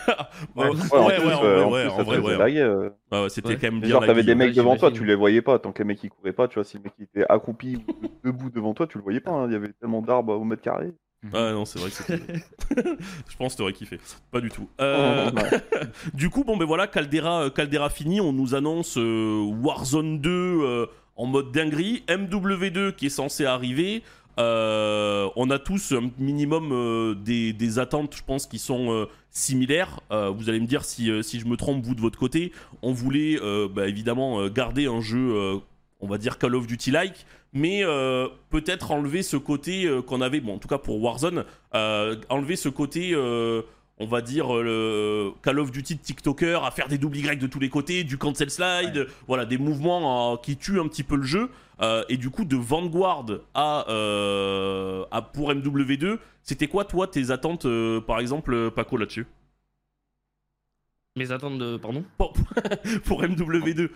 Ouais, 0.55 0.65
ouais, 0.65 0.69
en 0.91 1.07
ouais, 1.07 1.15
plus, 1.19 1.27
en 1.33 1.43
euh, 1.43 1.63
vrai, 1.63 1.87
en 1.87 1.99
ouais, 2.39 2.57
euh. 2.59 3.29
C'était 3.29 3.47
Ouais. 3.49 3.55
quand 3.55 3.71
même 3.71 3.79
bien 3.81 3.89
Genre, 3.91 4.05
t'avais 4.05 4.23
des 4.23 4.29
ouais. 4.33 4.35
mecs 4.35 4.53
devant 4.55 4.75
toi, 4.75 4.91
tu 4.91 5.05
les 5.05 5.15
voyais 5.15 5.41
pas. 5.41 5.57
Tant 5.59 5.71
qu'un 5.71 5.85
mec 5.85 5.99
qui 5.99 6.09
courait 6.09 6.33
pas, 6.33 6.47
tu 6.47 6.55
vois, 6.55 6.63
si 6.63 6.77
le 6.77 6.83
mec 6.83 6.93
était 6.99 7.25
accroupi 7.29 7.77
ou 7.87 8.07
debout 8.23 8.49
devant 8.49 8.73
toi, 8.73 8.87
tu 8.87 8.97
le 8.97 9.03
voyais 9.03 9.21
pas. 9.21 9.31
hein. 9.31 9.47
Il 9.47 9.53
y 9.53 9.55
avait 9.55 9.71
tellement 9.79 10.01
d'arbres 10.01 10.33
au 10.33 10.43
mètre 10.43 10.61
carré. 10.61 10.91
Ouais, 11.33 11.51
non, 11.53 11.65
c'est 11.65 11.79
vrai 11.79 11.89
que 11.91 11.95
c'était. 11.95 12.19
je 13.29 13.37
pense 13.37 13.53
que 13.53 13.59
t'aurais 13.59 13.73
kiffé. 13.73 13.99
Pas 14.31 14.41
du 14.41 14.49
tout. 14.49 14.67
Euh, 14.81 15.29
Ouais. 15.31 15.61
du 16.13 16.29
coup, 16.29 16.43
bon, 16.43 16.57
ben 16.57 16.65
voilà, 16.65 16.87
Caldera, 16.87 17.43
euh, 17.45 17.49
Caldera 17.49 17.89
fini. 17.89 18.19
On 18.21 18.33
nous 18.33 18.55
annonce 18.55 18.97
euh, 18.97 19.39
Warzone 19.61 20.19
2 20.19 20.29
euh, 20.31 20.85
en 21.15 21.27
mode 21.27 21.51
dinguerie. 21.51 22.03
MW2 22.09 22.93
qui 22.95 23.05
est 23.05 23.09
censé 23.09 23.45
arriver. 23.45 24.01
Euh, 24.41 25.29
on 25.35 25.49
a 25.49 25.59
tous 25.59 25.91
un 25.91 26.09
minimum 26.17 26.71
euh, 26.71 27.15
des, 27.15 27.79
attentes, 27.79 28.15
je 28.15 28.23
pense, 28.23 28.47
qui 28.47 28.59
sont 28.59 28.91
euh, 28.91 29.05
similaires. 29.29 29.99
Vous 30.09 30.49
allez 30.49 30.59
me 30.59 30.65
dire 30.65 30.83
si, 30.83 31.05
je 31.05 31.45
me 31.45 31.55
trompe, 31.55 31.83
vous 31.83 31.95
de 31.95 32.01
votre 32.01 32.19
côté. 32.19 32.51
On 32.81 32.91
voulait 32.91 33.39
bah, 33.73 33.87
évidemment 33.87 34.47
garder 34.47 34.87
un 34.87 34.99
jeu, 34.99 35.61
on 35.99 36.07
va 36.07 36.17
dire 36.17 36.37
Call 36.37 36.55
of 36.55 36.67
Duty-like, 36.67 37.25
mais 37.53 37.83
peut-être 38.49 38.91
enlever 38.91 39.23
ce 39.23 39.37
côté 39.37 39.89
qu'on 40.05 40.19
avait, 40.21 40.41
bon, 40.41 40.55
en 40.55 40.57
tout 40.57 40.67
cas 40.67 40.77
pour 40.77 41.01
Warzone, 41.01 41.45
enlever 41.73 42.57
ce 42.57 42.67
côté. 42.67 43.15
On 44.01 44.07
va 44.07 44.21
dire 44.21 44.53
euh, 44.55 44.63
le 44.63 45.31
Call 45.43 45.59
of 45.59 45.71
Duty 45.71 45.95
de 45.95 46.01
TikToker 46.01 46.63
à 46.65 46.71
faire 46.71 46.87
des 46.87 46.97
double 46.97 47.17
Y 47.17 47.39
de 47.39 47.47
tous 47.47 47.59
les 47.59 47.69
côtés, 47.69 48.03
du 48.03 48.17
cancel 48.17 48.49
slide, 48.49 49.07
voilà, 49.27 49.45
des 49.45 49.57
mouvements 49.57 50.33
euh, 50.33 50.37
qui 50.37 50.57
tuent 50.57 50.79
un 50.79 50.87
petit 50.87 51.03
peu 51.03 51.15
le 51.15 51.23
jeu. 51.23 51.49
Euh, 51.81 52.03
et 52.09 52.17
du 52.17 52.29
coup, 52.29 52.43
de 52.45 52.55
Vanguard 52.55 53.25
à, 53.53 53.89
euh, 53.89 55.03
à 55.11 55.21
pour 55.21 55.51
MW2, 55.51 56.17
c'était 56.43 56.67
quoi, 56.67 56.85
toi, 56.85 57.07
tes 57.07 57.31
attentes, 57.31 57.65
euh, 57.65 58.01
par 58.01 58.19
exemple, 58.19 58.71
Paco, 58.71 58.97
là-dessus? 58.97 59.25
Mes 61.15 61.31
attentes 61.31 61.57
de. 61.57 61.77
Pardon? 61.77 62.03
Pour, 62.17 62.33
pour 63.05 63.21
MW2 63.23 63.89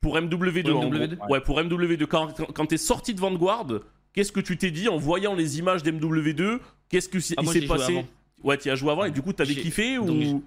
Pour 0.00 0.16
MW2, 0.16 0.62
Pour 0.70 0.80
en 0.80 0.90
MW2? 0.90 1.16
gros. 1.16 1.28
Ouais, 1.32 1.40
pour 1.40 1.60
MW2. 1.60 2.06
Quand, 2.06 2.32
quand 2.52 2.66
t'es 2.66 2.76
sorti 2.76 3.14
de 3.14 3.20
Vanguard, 3.20 3.66
qu'est-ce 4.12 4.32
que 4.32 4.40
tu 4.40 4.56
t'es 4.58 4.70
dit 4.70 4.88
en 4.88 4.98
voyant 4.98 5.34
les 5.34 5.58
images 5.58 5.82
d'MW2 5.82 6.58
Qu'est-ce 6.88 7.08
que 7.08 7.18
Ah, 7.36 7.42
il 7.42 7.48
s'est 7.48 7.66
passé? 7.66 8.04
Ouais, 8.44 8.58
tu 8.58 8.70
as 8.70 8.74
joué 8.74 8.90
avant 8.90 9.04
et 9.04 9.10
du 9.10 9.22
coup, 9.22 9.32
t'avais 9.32 9.54
kiffé 9.54 9.98
ou 9.98 10.42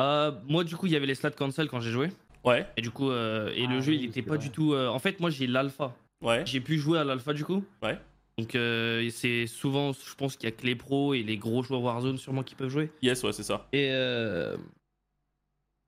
Euh, 0.00 0.32
moi, 0.48 0.64
du 0.64 0.76
coup, 0.76 0.86
il 0.86 0.92
y 0.92 0.96
avait 0.96 1.06
les 1.06 1.14
slats 1.14 1.30
cancel 1.30 1.68
quand 1.68 1.80
j'ai 1.80 1.90
joué. 1.90 2.08
Ouais, 2.42 2.66
Et 2.78 2.80
du 2.80 2.90
coup, 2.90 3.10
euh, 3.10 3.52
et 3.54 3.66
le 3.66 3.76
Ah 3.76 3.80
jeu, 3.80 3.92
il 3.92 4.04
était 4.06 4.22
pas 4.22 4.30
vrai. 4.36 4.38
du 4.38 4.50
tout. 4.50 4.72
euh, 4.72 4.88
En 4.88 4.98
fait, 4.98 5.20
moi, 5.20 5.28
j'ai 5.28 5.46
l'alpha. 5.46 5.94
ouais. 6.22 6.42
J'ai 6.46 6.60
pu 6.60 6.78
jouer 6.78 6.98
à 6.98 7.04
l'alpha 7.04 7.34
du 7.34 7.44
coup. 7.44 7.62
Ouais. 7.82 7.98
Donc, 8.38 8.54
euh, 8.54 9.06
c'est 9.10 9.46
souvent, 9.46 9.92
je 9.92 10.14
pense 10.14 10.36
qu'il 10.36 10.48
y 10.48 10.52
a 10.52 10.56
que 10.56 10.64
les 10.64 10.74
pros 10.74 11.12
et 11.12 11.22
les 11.22 11.36
gros 11.36 11.62
joueurs 11.62 11.82
Warzone 11.82 12.16
sûrement 12.16 12.42
qui 12.42 12.54
peuvent 12.54 12.70
jouer. 12.70 12.90
Yes, 13.02 13.22
ouais, 13.24 13.32
c'est 13.32 13.42
ça. 13.42 13.66
Et 13.74 13.90
euh, 13.92 14.56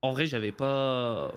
en 0.02 0.12
vrai, 0.12 0.26
j'avais 0.26 0.52
pas. 0.52 1.32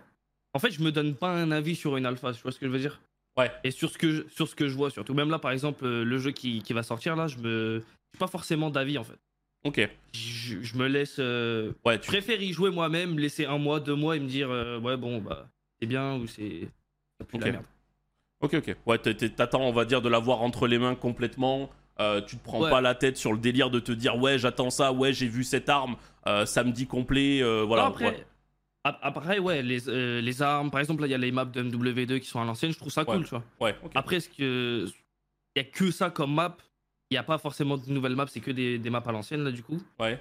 En 0.53 0.59
fait, 0.59 0.71
je 0.71 0.81
me 0.81 0.91
donne 0.91 1.15
pas 1.15 1.29
un 1.29 1.51
avis 1.51 1.75
sur 1.75 1.95
une 1.95 2.05
alpha, 2.05 2.33
tu 2.33 2.41
vois 2.41 2.51
ce 2.51 2.59
que 2.59 2.65
je 2.65 2.71
veux 2.71 2.79
dire? 2.79 2.99
Ouais. 3.37 3.51
Et 3.63 3.71
sur 3.71 3.89
ce 3.89 3.97
que 3.97 4.11
je, 4.11 4.23
sur 4.29 4.47
ce 4.49 4.55
que 4.55 4.67
je 4.67 4.75
vois 4.75 4.89
surtout. 4.89 5.13
Même 5.13 5.29
là, 5.29 5.39
par 5.39 5.51
exemple, 5.51 5.85
le 5.87 6.17
jeu 6.17 6.31
qui, 6.31 6.61
qui 6.61 6.73
va 6.73 6.83
sortir 6.83 7.15
là, 7.15 7.27
je 7.27 7.37
me, 7.37 7.83
j'ai 8.13 8.19
pas 8.19 8.27
forcément 8.27 8.69
d'avis 8.69 8.97
en 8.97 9.03
fait. 9.05 9.17
Ok. 9.65 9.89
Je, 10.13 10.61
je 10.61 10.77
me 10.77 10.87
laisse. 10.87 11.17
euh, 11.19 11.73
Ouais, 11.83 11.95
Je 11.95 12.01
tu... 12.01 12.07
préfère 12.07 12.41
y 12.41 12.53
jouer 12.53 12.69
moi-même, 12.69 13.19
laisser 13.19 13.45
un 13.45 13.57
mois, 13.57 13.79
deux 13.81 13.95
mois 13.95 14.15
et 14.15 14.19
me 14.19 14.27
dire 14.27 14.49
euh, 14.49 14.79
ouais 14.79 14.95
bon 14.95 15.19
bah 15.19 15.49
c'est 15.79 15.87
bien 15.87 16.15
ou 16.15 16.27
c'est. 16.27 16.69
ça 17.19 17.25
pue 17.25 17.37
la 17.39 17.47
Ok. 17.47 17.51
merde. 17.51 17.65
Ok, 18.41 18.53
ok. 18.53 18.75
Ouais, 18.85 18.97
t'es- 18.99 19.13
t'es- 19.15 19.29
t'attends, 19.29 19.61
on 19.63 19.71
va 19.73 19.85
dire, 19.85 20.01
de 20.01 20.07
l'avoir 20.09 20.41
entre 20.41 20.67
les 20.67 20.77
mains 20.77 20.95
complètement. 20.95 21.69
Euh, 21.99 22.21
tu 22.21 22.37
te 22.37 22.43
prends 22.43 22.61
Ouais. 22.61 22.69
pas 22.69 22.81
la 22.81 22.93
tête 22.93 23.17
sur 23.17 23.31
le 23.33 23.39
délire 23.39 23.69
de 23.69 23.79
te 23.79 23.91
dire 23.91 24.17
ouais, 24.17 24.37
j'attends 24.37 24.69
ça, 24.69 24.91
ouais, 24.93 25.13
j'ai 25.13 25.27
vu 25.27 25.43
cette 25.45 25.69
arme, 25.69 25.95
euh, 26.27 26.45
samedi 26.45 26.85
complet, 26.87 27.41
euh, 27.41 27.63
voilà. 27.63 27.83
Non, 27.83 27.89
après, 27.89 28.05
ouais. 28.07 28.25
ap- 28.83 28.99
après, 29.01 29.39
ouais, 29.39 29.61
les, 29.63 29.87
euh, 29.89 30.19
les 30.21 30.41
armes, 30.41 30.69
par 30.69 30.81
exemple, 30.81 31.01
là, 31.01 31.07
il 31.07 31.11
y 31.11 31.13
a 31.15 31.17
les 31.17 31.31
maps 31.31 31.45
de 31.45 31.63
MW2 31.63 32.19
qui 32.19 32.27
sont 32.27 32.41
à 32.41 32.45
l'ancienne, 32.45 32.71
je 32.73 32.77
trouve 32.77 32.91
ça 32.91 33.01
Ouais. 33.07 33.15
cool, 33.15 33.23
tu 33.23 33.29
vois. 33.29 33.43
Ouais, 33.61 33.75
ok. 33.81 33.91
Après, 33.95 34.19
ce 34.19 34.29
que. 34.29 34.85
Il 35.55 35.59
y 35.59 35.61
a 35.61 35.63
que 35.63 35.89
ça 35.89 36.09
comme 36.09 36.33
map? 36.33 36.57
Il 37.11 37.13
n'y 37.13 37.17
a 37.19 37.23
pas 37.23 37.37
forcément 37.37 37.77
de 37.77 37.89
nouvelles 37.91 38.15
maps, 38.15 38.25
c'est 38.27 38.39
que 38.39 38.51
des, 38.51 38.79
des 38.79 38.89
maps 38.89 39.03
à 39.05 39.11
l'ancienne, 39.11 39.43
là, 39.43 39.51
du 39.51 39.61
coup. 39.63 39.79
Ouais. 39.99 40.19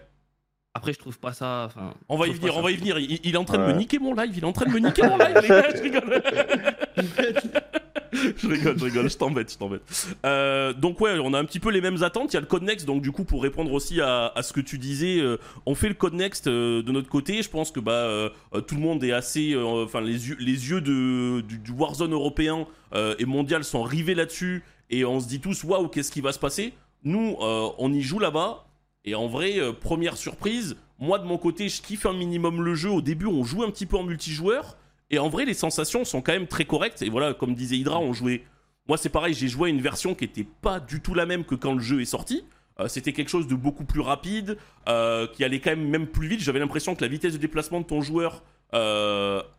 Après, 0.74 0.92
je 0.92 0.98
trouve 0.98 1.18
pas 1.18 1.32
ça. 1.32 1.64
Enfin, 1.66 1.94
On 2.08 2.16
va 2.18 2.26
y 2.26 2.32
venir, 2.32 2.56
on 2.56 2.62
va 2.62 2.70
y 2.72 2.76
venir. 2.76 2.98
Il, 2.98 3.20
il 3.22 3.34
est 3.34 3.38
en 3.38 3.44
train 3.44 3.58
de 3.58 3.72
me 3.72 3.78
niquer 3.78 3.98
mon 3.98 4.12
live, 4.14 4.32
il 4.36 4.42
est 4.42 4.46
en 4.46 4.52
train 4.52 4.66
de 4.66 4.72
me 4.72 4.80
niquer 4.80 5.02
mon 5.02 5.16
live, 5.16 5.38
les 5.40 5.48
gars, 5.48 5.68
je 5.74 5.82
rigole. 5.82 6.22
je 8.36 8.48
rigole, 8.48 8.78
je 8.78 8.84
rigole, 8.84 9.10
je 9.10 9.16
t'embête, 9.16 9.52
je 9.52 9.58
t'embête. 9.58 9.82
Euh, 10.26 10.72
donc 10.72 11.00
ouais, 11.00 11.18
on 11.22 11.32
a 11.32 11.38
un 11.38 11.44
petit 11.44 11.60
peu 11.60 11.70
les 11.70 11.80
mêmes 11.80 12.02
attentes. 12.02 12.32
Il 12.32 12.34
y 12.34 12.36
a 12.38 12.40
le 12.40 12.46
code 12.46 12.62
next, 12.62 12.86
donc 12.86 13.02
du 13.02 13.12
coup 13.12 13.24
pour 13.24 13.42
répondre 13.42 13.72
aussi 13.72 14.00
à, 14.00 14.32
à 14.34 14.42
ce 14.42 14.52
que 14.52 14.60
tu 14.60 14.78
disais, 14.78 15.20
euh, 15.20 15.36
on 15.66 15.74
fait 15.74 15.88
le 15.88 15.94
code 15.94 16.14
next 16.14 16.46
euh, 16.46 16.82
de 16.82 16.92
notre 16.92 17.08
côté. 17.08 17.42
Je 17.42 17.50
pense 17.50 17.70
que 17.70 17.80
bah 17.80 17.92
euh, 17.92 18.30
tout 18.66 18.74
le 18.74 18.80
monde 18.80 19.02
est 19.04 19.12
assez, 19.12 19.52
euh, 19.52 19.84
enfin 19.84 20.00
les 20.00 20.28
yeux, 20.28 20.36
les 20.38 20.70
yeux 20.70 20.80
de, 20.80 21.40
du, 21.42 21.58
du 21.58 21.70
Warzone 21.72 22.12
européen 22.12 22.66
euh, 22.94 23.14
et 23.18 23.24
mondial 23.26 23.64
sont 23.64 23.82
rivés 23.82 24.14
là-dessus 24.14 24.62
et 24.90 25.04
on 25.04 25.20
se 25.20 25.26
dit 25.28 25.40
tous 25.40 25.64
waouh 25.64 25.88
qu'est-ce 25.88 26.12
qui 26.12 26.20
va 26.20 26.32
se 26.32 26.38
passer? 26.38 26.74
Nous, 27.02 27.36
euh, 27.40 27.68
on 27.78 27.92
y 27.92 28.00
joue 28.02 28.18
là-bas 28.18 28.64
et 29.04 29.14
en 29.14 29.26
vrai, 29.28 29.58
euh, 29.58 29.72
première 29.72 30.16
surprise, 30.16 30.76
moi 30.98 31.18
de 31.18 31.24
mon 31.24 31.36
côté, 31.38 31.68
je 31.68 31.82
kiffe 31.82 32.06
un 32.06 32.14
minimum 32.14 32.62
le 32.62 32.74
jeu. 32.74 32.88
Au 32.90 33.02
début, 33.02 33.26
on 33.26 33.44
joue 33.44 33.62
un 33.62 33.70
petit 33.70 33.84
peu 33.86 33.96
en 33.96 34.02
multijoueur. 34.04 34.76
Et 35.10 35.18
en 35.18 35.28
vrai, 35.28 35.44
les 35.44 35.52
sensations 35.54 36.04
sont 36.04 36.22
quand 36.22 36.32
même 36.32 36.46
très 36.46 36.64
correctes. 36.64 37.02
Et 37.02 37.10
voilà, 37.10 37.34
comme 37.34 37.54
disait 37.54 37.76
Hydra, 37.76 37.98
on 38.00 38.12
jouait. 38.14 38.42
Moi, 38.88 38.96
c'est 38.96 39.10
pareil, 39.10 39.34
j'ai 39.34 39.48
joué 39.48 39.68
à 39.68 39.72
une 39.72 39.82
version 39.82 40.14
qui 40.14 40.24
était 40.24 40.46
pas 40.62 40.80
du 40.80 41.00
tout 41.02 41.12
la 41.14 41.26
même 41.26 41.44
que 41.44 41.54
quand 41.54 41.74
le 41.74 41.80
jeu 41.80 42.00
est 42.00 42.06
sorti. 42.06 42.44
Euh, 42.80 42.88
C'était 42.88 43.12
quelque 43.12 43.28
chose 43.28 43.46
de 43.46 43.54
beaucoup 43.54 43.84
plus 43.84 44.00
rapide, 44.00 44.56
qui 44.86 45.44
allait 45.44 45.60
quand 45.60 45.70
même 45.70 45.88
même 45.88 46.06
plus 46.06 46.26
vite. 46.28 46.40
J'avais 46.40 46.58
l'impression 46.58 46.94
que 46.94 47.02
la 47.02 47.08
vitesse 47.08 47.34
de 47.34 47.38
déplacement 47.38 47.80
de 47.80 47.86
ton 47.86 48.00
joueur 48.00 48.42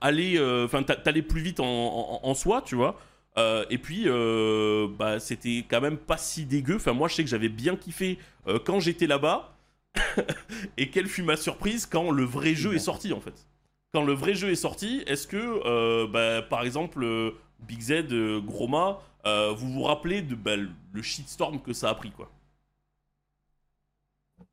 allait, 0.01 0.39
enfin, 0.65 0.83
t'a- 0.83 0.95
t'allais 0.95 1.21
plus 1.21 1.41
vite 1.41 1.59
en- 1.59 2.19
en 2.23 2.33
soi, 2.33 2.61
tu 2.63 2.75
vois. 2.75 2.99
Euh, 3.37 3.65
et 3.69 3.77
puis, 3.77 4.03
euh, 4.07 4.87
bah, 4.87 5.19
c'était 5.19 5.65
quand 5.69 5.81
même 5.81 5.97
pas 5.97 6.17
si 6.17 6.45
dégueu. 6.45 6.75
Enfin, 6.77 6.93
moi, 6.93 7.07
je 7.07 7.15
sais 7.15 7.23
que 7.23 7.29
j'avais 7.29 7.49
bien 7.49 7.75
kiffé 7.75 8.17
euh, 8.47 8.59
quand 8.63 8.79
j'étais 8.79 9.07
là-bas. 9.07 9.53
et 10.77 10.89
quelle 10.89 11.07
fut 11.07 11.23
ma 11.23 11.37
surprise 11.37 11.85
quand 11.85 12.11
le 12.11 12.23
vrai 12.23 12.53
jeu 12.55 12.73
est 12.75 12.79
sorti, 12.79 13.13
en 13.13 13.19
fait. 13.21 13.47
Quand 13.93 14.03
le 14.03 14.13
vrai 14.13 14.33
jeu 14.35 14.51
est 14.51 14.55
sorti, 14.55 15.03
est-ce 15.07 15.27
que, 15.27 15.37
euh, 15.37 16.07
bah, 16.07 16.41
par 16.41 16.63
exemple, 16.63 17.03
euh, 17.03 17.31
Big 17.59 17.81
Z, 17.81 17.91
euh, 18.11 18.41
Groma, 18.41 18.99
euh, 19.25 19.53
vous 19.53 19.71
vous 19.71 19.83
rappelez 19.83 20.21
de 20.21 20.35
bah, 20.35 20.55
le 20.57 21.01
shitstorm 21.01 21.61
que 21.61 21.73
ça 21.73 21.89
a 21.89 21.95
pris, 21.95 22.11
quoi? 22.11 22.29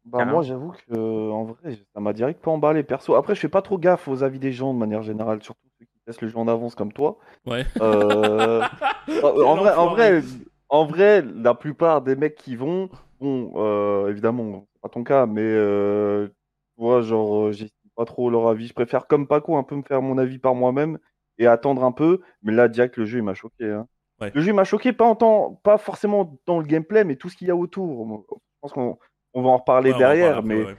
Bah, 0.04 0.18
Carrément. 0.18 0.32
moi, 0.32 0.42
j'avoue 0.42 0.72
que 0.72 1.30
en 1.30 1.44
vrai, 1.44 1.76
ça 1.94 2.00
m'a 2.00 2.12
direct 2.12 2.42
pas 2.42 2.50
emballé 2.50 2.82
perso. 2.82 3.14
Après, 3.14 3.34
je 3.34 3.40
fais 3.40 3.48
pas 3.48 3.62
trop 3.62 3.78
gaffe 3.78 4.08
aux 4.08 4.22
avis 4.22 4.38
des 4.38 4.52
gens 4.52 4.74
de 4.74 4.78
manière 4.78 5.02
générale, 5.02 5.42
surtout 5.42 5.68
testent 6.06 6.22
le 6.22 6.28
jeu 6.28 6.36
en 6.38 6.48
avance 6.48 6.74
comme 6.74 6.92
toi. 6.92 7.18
Ouais. 7.46 7.64
Euh, 7.80 8.62
en, 9.22 9.28
en 9.28 9.56
vrai, 9.56 9.74
en, 9.74 9.88
vrai, 9.90 10.22
en 10.68 10.84
vrai, 10.84 11.22
la 11.22 11.54
plupart 11.54 12.02
des 12.02 12.16
mecs 12.16 12.34
qui 12.36 12.56
vont, 12.56 12.88
bon, 13.20 13.52
euh, 13.56 14.08
évidemment, 14.10 14.66
c'est 14.72 14.80
pas 14.80 14.88
ton 14.88 15.04
cas, 15.04 15.26
mais 15.26 15.42
euh, 15.42 16.28
tu 16.76 16.82
vois, 16.84 17.02
genre, 17.02 17.46
euh, 17.46 17.52
j'estime 17.52 17.90
pas 17.96 18.04
trop 18.04 18.30
leur 18.30 18.48
avis. 18.48 18.66
Je 18.68 18.74
préfère, 18.74 19.06
comme 19.06 19.26
Paco, 19.26 19.56
un 19.56 19.62
peu 19.62 19.76
me 19.76 19.82
faire 19.82 20.02
mon 20.02 20.18
avis 20.18 20.38
par 20.38 20.54
moi-même 20.54 20.98
et 21.38 21.46
attendre 21.46 21.84
un 21.84 21.92
peu. 21.92 22.20
Mais 22.42 22.52
là, 22.52 22.68
direct, 22.68 22.96
le 22.96 23.04
jeu, 23.04 23.18
il 23.18 23.24
m'a 23.24 23.34
choqué. 23.34 23.70
hein. 23.70 23.86
Ouais. 24.20 24.30
Le 24.34 24.40
jeu, 24.40 24.52
m'a 24.52 24.64
choqué, 24.64 24.92
pas, 24.92 25.04
en 25.04 25.14
temps, 25.16 25.60
pas 25.62 25.78
forcément 25.78 26.38
dans 26.46 26.58
le 26.58 26.64
gameplay, 26.66 27.04
mais 27.04 27.16
tout 27.16 27.28
ce 27.28 27.36
qu'il 27.36 27.48
y 27.48 27.50
a 27.50 27.56
autour. 27.56 28.24
Je 28.30 28.36
pense 28.60 28.72
qu'on 28.72 28.98
on 29.34 29.42
va 29.42 29.48
en 29.50 29.56
reparler 29.56 29.92
Ouais, 29.92 29.98
derrière, 29.98 30.42
mais 30.42 30.64
ouais. 30.64 30.76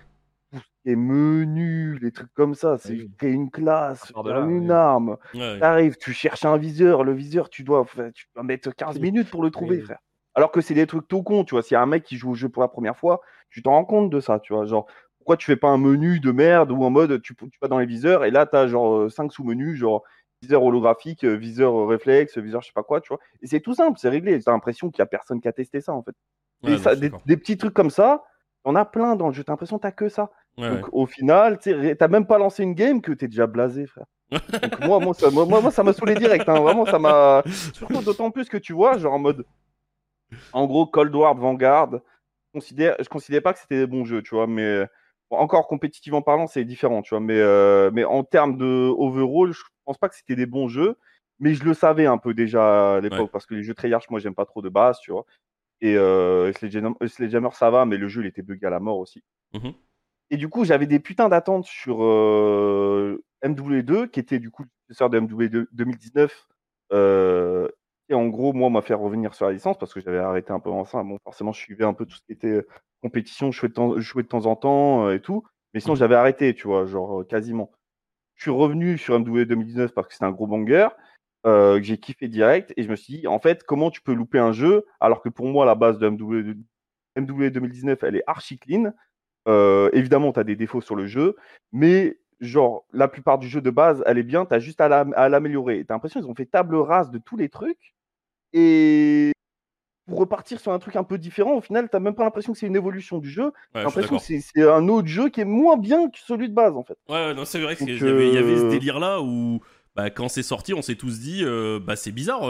Tout 0.83 0.89
ce 0.89 0.89
qui 0.89 0.93
est 0.93 0.95
menu, 0.95 1.97
les 1.99 2.11
trucs 2.11 2.33
comme 2.33 2.55
ça, 2.55 2.77
c'est 2.77 2.93
oui. 2.93 3.11
créer 3.17 3.31
une 3.31 3.49
classe, 3.51 4.11
là, 4.23 4.39
une 4.41 4.65
oui. 4.65 4.71
arme. 4.71 5.17
Ouais. 5.33 5.59
T'arrives, 5.59 5.97
tu 5.97 6.13
cherches 6.13 6.45
un 6.45 6.57
viseur, 6.57 7.03
le 7.03 7.13
viseur, 7.13 7.49
tu 7.49 7.63
dois, 7.63 7.85
tu 8.13 8.27
dois 8.35 8.43
mettre 8.43 8.71
15 8.71 8.99
minutes 8.99 9.29
pour 9.29 9.43
le 9.43 9.51
trouver, 9.51 9.81
frère. 9.81 9.99
Alors 10.35 10.51
que 10.51 10.61
c'est 10.61 10.73
des 10.73 10.87
trucs 10.87 11.07
tout 11.07 11.23
cons, 11.23 11.43
tu 11.43 11.55
vois. 11.55 11.61
S'il 11.61 11.75
y 11.75 11.77
a 11.77 11.81
un 11.81 11.85
mec 11.85 12.03
qui 12.03 12.17
joue 12.17 12.31
au 12.31 12.35
jeu 12.35 12.49
pour 12.49 12.61
la 12.61 12.67
première 12.67 12.97
fois, 12.97 13.21
tu 13.49 13.61
t'en 13.61 13.71
rends 13.71 13.85
compte 13.85 14.09
de 14.09 14.19
ça, 14.19 14.39
tu 14.39 14.53
vois. 14.53 14.65
Genre, 14.65 14.87
pourquoi 15.19 15.37
tu 15.37 15.45
fais 15.45 15.55
pas 15.55 15.69
un 15.69 15.77
menu 15.77 16.19
de 16.19 16.31
merde 16.31 16.71
ou 16.71 16.83
en 16.83 16.89
mode 16.89 17.21
tu, 17.21 17.35
tu 17.35 17.57
vas 17.61 17.67
dans 17.67 17.79
les 17.79 17.85
viseurs 17.85 18.25
et 18.25 18.31
là 18.31 18.45
t'as 18.45 18.67
genre 18.67 19.09
5 19.09 19.31
sous-menus, 19.31 19.77
genre 19.77 20.03
viseur 20.41 20.63
holographique, 20.63 21.23
euh, 21.23 21.35
viseur 21.35 21.73
euh, 21.73 21.85
réflexe, 21.85 22.37
viseur 22.37 22.61
je 22.61 22.67
sais 22.67 22.73
pas 22.73 22.83
quoi, 22.83 22.99
tu 22.99 23.07
vois. 23.09 23.19
Et 23.41 23.47
c'est 23.47 23.61
tout 23.61 23.73
simple, 23.73 23.97
c'est 23.99 24.09
réglé. 24.09 24.41
T'as 24.41 24.51
l'impression 24.51 24.89
qu'il 24.89 24.99
y 24.99 25.03
a 25.03 25.05
personne 25.05 25.39
qui 25.39 25.47
a 25.47 25.53
testé 25.53 25.81
ça 25.81 25.93
en 25.93 26.03
fait. 26.03 26.15
Ouais, 26.63 26.73
et 26.73 26.77
ça, 26.77 26.95
des 26.95 27.37
petits 27.37 27.57
trucs 27.57 27.73
comme 27.73 27.89
ça, 27.89 28.23
on 28.65 28.75
a 28.75 28.85
plein 28.85 29.15
dans 29.15 29.27
le 29.27 29.33
jeu. 29.33 29.43
T'as 29.43 29.53
l'impression 29.53 29.77
que 29.77 29.83
t'as 29.83 29.91
que 29.91 30.09
ça. 30.09 30.31
Ouais, 30.57 30.69
Donc 30.69 30.85
ouais. 30.85 30.89
au 30.91 31.05
final, 31.05 31.57
t'as 31.59 32.07
même 32.07 32.27
pas 32.27 32.37
lancé 32.37 32.63
une 32.63 32.73
game 32.75 33.01
que 33.01 33.11
t'es 33.11 33.27
déjà 33.27 33.47
blasé, 33.47 33.87
frère. 33.87 34.05
Donc 34.31 34.79
moi, 34.81 34.99
moi, 34.99 35.13
ça, 35.13 35.29
moi, 35.31 35.45
moi, 35.45 35.71
ça 35.71 35.83
m'a 35.83 35.93
saoulé 35.93 36.15
direct. 36.15 36.47
hein. 36.47 36.59
Vraiment, 36.59 36.85
ça 36.85 36.99
m'a. 36.99 37.43
Surtout 37.73 38.01
d'autant 38.01 38.29
plus 38.31 38.49
que 38.49 38.57
tu 38.57 38.73
vois, 38.73 38.97
genre 38.97 39.13
en 39.13 39.19
mode. 39.19 39.45
En 40.51 40.65
gros, 40.67 40.85
Cold 40.85 41.13
War, 41.15 41.35
Vanguard, 41.35 41.91
je 41.93 42.59
considère, 42.59 42.95
je 42.99 43.09
considérais 43.09 43.41
pas 43.41 43.53
que 43.53 43.59
c'était 43.59 43.79
des 43.79 43.87
bons 43.87 44.05
jeux, 44.05 44.21
tu 44.21 44.35
vois, 44.35 44.47
mais. 44.47 44.85
bon, 45.31 45.37
encore 45.37 45.67
compétitivement 45.67 46.21
parlant, 46.21 46.47
c'est 46.47 46.63
différent, 46.65 47.01
tu 47.01 47.09
vois, 47.11 47.19
mais, 47.19 47.37
euh, 47.39 47.89
mais 47.93 48.03
en 48.03 48.23
termes 48.23 48.57
de 48.57 48.89
overall, 48.95 49.51
je 49.53 49.61
pense 49.85 49.97
pas 49.97 50.09
que 50.09 50.15
c'était 50.15 50.35
des 50.35 50.45
bons 50.45 50.67
jeux, 50.67 50.95
mais 51.39 51.55
je 51.55 51.63
le 51.63 51.73
savais 51.73 52.05
un 52.05 52.17
peu 52.19 52.33
déjà 52.35 52.95
à 52.97 52.99
l'époque, 53.01 53.19
Ouais. 53.21 53.27
parce 53.31 53.45
que 53.47 53.55
les 53.55 53.63
jeux 53.63 53.73
Treyarch, 53.73 54.09
moi, 54.11 54.19
j'aime 54.19 54.35
pas 54.35 54.45
trop 54.45 54.61
de 54.61 54.69
base, 54.69 54.99
tu 54.99 55.11
vois. 55.11 55.25
Et 55.81 55.97
euh, 55.97 56.53
Sledgehammer, 56.53 57.49
ça 57.53 57.69
va, 57.71 57.85
mais 57.85 57.97
le 57.97 58.07
jeu, 58.07 58.21
il 58.21 58.27
était 58.27 58.43
bugué 58.43 58.67
à 58.67 58.69
la 58.69 58.79
mort 58.79 58.99
aussi. 58.99 59.23
Mhm. 59.53 59.73
Et 60.29 60.38
du 60.38 60.49
coup, 60.49 60.65
j'avais 60.65 60.88
des 60.88 60.99
putains 60.99 61.29
d'attentes 61.29 61.65
sur 61.65 62.03
euh, 62.03 63.23
MW2, 63.43 64.09
qui 64.09 64.19
était 64.19 64.39
du 64.39 64.49
coup 64.51 64.63
le 64.63 64.69
successeur 64.88 65.09
de 65.09 65.19
MW2 65.19 65.67
2019. 65.71 66.47
euh, 66.93 67.67
et 68.09 68.13
en 68.15 68.27
gros, 68.27 68.51
moi, 68.53 68.69
m'a 68.69 68.81
fait 68.81 68.93
revenir 68.93 69.33
sur 69.33 69.45
la 69.45 69.53
licence 69.53 69.77
parce 69.77 69.93
que 69.93 70.01
j'avais 70.01 70.17
arrêté 70.19 70.51
un 70.51 70.59
peu 70.59 70.69
en 70.69 70.83
ça. 70.86 71.03
Bon, 71.03 71.17
forcément, 71.23 71.53
je 71.53 71.59
suivais 71.59 71.86
un 71.86 71.93
peu 71.93 72.05
tout 72.05 72.15
ce 72.17 72.21
qui 72.23 72.33
était 72.33 72.47
euh, 72.47 72.67
compétition, 73.01 73.51
je 73.51 73.59
jouais 73.59 73.69
de 73.69 73.73
temps, 73.73 73.99
jouais 73.99 74.23
de 74.23 74.27
temps 74.27 74.45
en 74.45 74.55
temps 74.55 75.07
euh, 75.07 75.15
et 75.15 75.21
tout. 75.21 75.43
Mais 75.73 75.79
sinon, 75.79 75.95
j'avais 75.95 76.15
arrêté, 76.15 76.53
tu 76.53 76.67
vois, 76.67 76.86
genre 76.86 77.25
quasiment. 77.27 77.71
Je 78.36 78.43
suis 78.43 78.51
revenu 78.51 78.97
sur 78.97 79.19
MW 79.19 79.45
2019 79.45 79.93
parce 79.93 80.07
que 80.07 80.13
c'était 80.13 80.25
un 80.25 80.31
gros 80.31 80.47
banger. 80.47 80.89
euh, 81.45 81.77
que 81.77 81.83
j'ai 81.83 81.97
kiffé 81.97 82.27
direct. 82.27 82.73
Et 82.77 82.83
je 82.83 82.89
me 82.89 82.95
suis 82.95 83.19
dit, 83.19 83.27
en 83.27 83.39
fait, 83.39 83.63
comment 83.63 83.91
tu 83.91 84.01
peux 84.01 84.13
louper 84.13 84.39
un 84.39 84.51
jeu 84.53 84.86
alors 84.99 85.21
que 85.21 85.29
pour 85.29 85.47
moi, 85.47 85.65
la 85.65 85.75
base 85.75 85.99
de 85.99 86.09
MW, 86.09 86.55
MW 87.17 87.49
2019, 87.51 88.03
elle 88.03 88.15
est 88.17 88.23
archi 88.27 88.59
clean. 88.59 88.93
Euh, 89.47 89.89
évidemment, 89.93 90.32
tu 90.34 90.39
as 90.39 90.43
des 90.43 90.56
défauts 90.56 90.82
sur 90.82 90.95
le 90.95 91.06
jeu, 91.06 91.36
mais 91.71 92.17
genre, 92.39 92.86
la 92.93 93.08
plupart 93.08 93.38
du 93.38 93.47
jeu 93.47 93.62
de 93.62 93.69
base, 93.69 94.03
elle 94.06 94.17
est 94.17 94.23
bien, 94.23 94.45
tu 94.45 94.53
as 94.53 94.60
juste 94.60 94.82
à 94.82 94.88
la- 94.88 95.06
à 95.15 95.29
l'améliorer. 95.29 95.84
Tu 95.86 95.91
as 95.91 95.95
l'impression 95.95 96.19
qu'ils 96.21 96.29
ont 96.29 96.36
fait 96.36 96.45
table 96.45 96.75
rase 96.75 97.12
de 97.12 97.17
tous 97.17 97.38
les 97.38 97.49
trucs. 97.49 97.93
Et 98.53 99.32
pour 100.08 100.19
repartir 100.19 100.60
sur 100.60 100.71
un 100.73 100.79
truc 100.79 100.95
un 100.95 101.03
peu 101.03 101.17
différent, 101.17 101.56
au 101.56 101.62
final, 101.62 101.89
tu 101.89 101.99
même 101.99 102.15
pas 102.15 102.23
l'impression 102.23 102.53
que 102.53 102.60
c'est 102.60 102.67
une 102.67 102.75
évolution 102.75 103.17
du 103.19 103.29
jeu. 103.29 103.51
Ouais, 103.73 103.84
l'impression 103.84 104.17
que 104.17 104.23
c'est 104.23 104.69
un 104.69 104.88
autre 104.89 105.08
jeu 105.08 105.29
qui 105.29 105.41
est 105.41 105.45
moins 105.45 105.77
bien 105.77 106.10
que 106.10 106.17
celui 106.19 106.49
de 106.49 106.53
base, 106.53 106.75
en 106.75 106.84
fait. 106.84 106.97
Ouais, 107.08 107.34
non, 107.34 107.45
c'est 107.45 107.62
vrai 107.62 107.75
qu'il 107.75 107.89
y 107.97 108.01
avait 108.38 108.58
ce 108.58 108.65
euh, 108.65 108.69
délire-là 108.69 109.21
où, 109.21 109.62
bah, 109.95 110.10
quand 110.10 110.27
c'est 110.27 110.43
sorti, 110.43 110.73
on 110.73 110.82
s'est 110.82 110.95
tous 110.95 111.19
dit, 111.19 111.43
euh, 111.43 111.79
bah, 111.79 111.95
c'est 111.95 112.12
bizarre. 112.12 112.43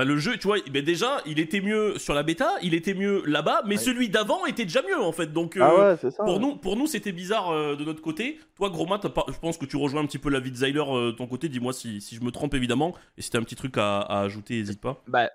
Enfin, 0.00 0.08
le 0.08 0.16
jeu, 0.16 0.38
tu 0.38 0.46
vois, 0.46 0.56
bah, 0.72 0.80
déjà, 0.80 1.18
il 1.26 1.38
était 1.38 1.60
mieux 1.60 1.98
sur 1.98 2.14
la 2.14 2.22
bêta, 2.22 2.52
il 2.62 2.72
était 2.72 2.94
mieux 2.94 3.22
là-bas, 3.26 3.62
mais 3.66 3.76
Ouais. 3.76 3.82
celui 3.82 4.08
d'avant 4.08 4.46
était 4.46 4.64
déjà 4.64 4.80
mieux, 4.82 4.98
en 4.98 5.12
fait. 5.12 5.30
Donc, 5.30 5.58
euh, 5.58 5.60
ah 5.62 5.74
ouais, 5.90 5.96
c'est 6.00 6.10
ça. 6.10 6.24
pour 6.24 6.34
ouais. 6.36 6.40
nous, 6.40 6.56
pour 6.56 6.76
nous 6.76 6.86
c'était 6.86 7.12
bizarre 7.12 7.50
euh, 7.50 7.76
de 7.76 7.84
notre 7.84 8.00
côté. 8.00 8.40
Toi, 8.56 8.70
Groma, 8.70 8.98
pas- 8.98 9.26
je 9.28 9.38
pense 9.38 9.58
que 9.58 9.66
tu 9.66 9.76
rejoins 9.76 10.00
un 10.02 10.06
petit 10.06 10.18
peu 10.18 10.30
l'avis 10.30 10.50
de 10.50 10.56
Zyler 10.56 10.80
euh, 10.88 11.06
de 11.12 11.16
ton 11.16 11.26
côté. 11.26 11.50
Dis-moi 11.50 11.74
si, 11.74 12.00
si 12.00 12.14
je 12.16 12.22
me 12.22 12.30
trompe, 12.30 12.54
évidemment. 12.54 12.94
Et 13.18 13.22
si 13.22 13.28
t'as 13.30 13.38
un 13.40 13.42
petit 13.42 13.56
truc 13.56 13.76
à, 13.76 14.00
à 14.00 14.20
ajouter, 14.22 14.54
n'hésite 14.56 14.80
pas. 14.80 15.02
Bah, 15.06 15.28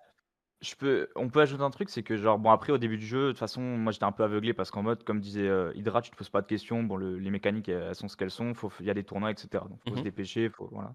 je 0.62 0.73
peux, 0.73 1.10
on 1.15 1.30
peut 1.30 1.41
ajouter 1.41 1.62
un 1.62 1.69
truc, 1.69 1.89
c'est 1.91 2.01
que 2.01 2.17
genre 2.17 2.39
bon 2.39 2.49
après 2.49 2.71
au 2.71 2.80
début 2.80 2.97
du 2.97 3.06
jeu, 3.06 3.25
de 3.28 3.32
toute 3.34 3.39
façon 3.39 3.62
moi 3.62 3.91
j'étais 3.91 4.06
un 4.06 4.12
peu 4.13 4.23
aveuglé 4.23 4.54
parce 4.54 4.71
qu'en 4.71 4.82
mode 4.82 5.04
comme 5.04 5.19
disait 5.19 5.47
euh, 5.47 5.71
Hydra, 5.75 6.01
tu 6.01 6.10
te 6.10 6.15
poses 6.15 6.30
pas 6.30 6.41
de 6.41 6.47
questions, 6.47 6.82
bon 6.82 6.95
le- 6.95 7.19
les 7.19 7.30
mécaniques 7.30 7.69
elles 7.69 7.93
sont 7.93 8.08
ce 8.08 8.17
qu'elles 8.17 8.32
sont, 8.32 8.54
faut, 8.56 8.71
il 8.80 8.86
y 8.88 8.89
a 8.89 8.95
des 8.95 9.04
tournois 9.04 9.30
etc. 9.30 9.47
Donc 9.69 9.80
faut 9.84 9.91
Mhm. 9.91 9.97
se 9.97 10.04
dépêcher, 10.04 10.49
faut 10.49 10.67
voilà. 10.71 10.93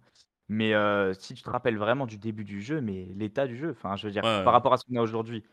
Mais 0.53 0.75
euh, 0.75 1.13
si 1.15 1.35
tu 1.35 1.43
te 1.45 1.49
rappelles 1.51 1.77
vraiment 1.79 2.07
du 2.07 2.19
début 2.19 2.43
du 2.45 2.61
jeu, 2.61 2.81
mais 2.81 3.07
l'état 3.15 3.47
du 3.47 3.57
jeu, 3.57 3.71
enfin 3.71 3.95
je 3.95 4.07
veux 4.09 4.13
dire 4.13 4.25
Ouais, 4.25 4.39
ouais. 4.39 4.45
par 4.45 4.53
rapport 4.53 4.73
à 4.73 4.79
ce 4.79 4.85
qu'on 4.85 4.97
a 4.99 5.01
aujourd'hui, 5.01 5.45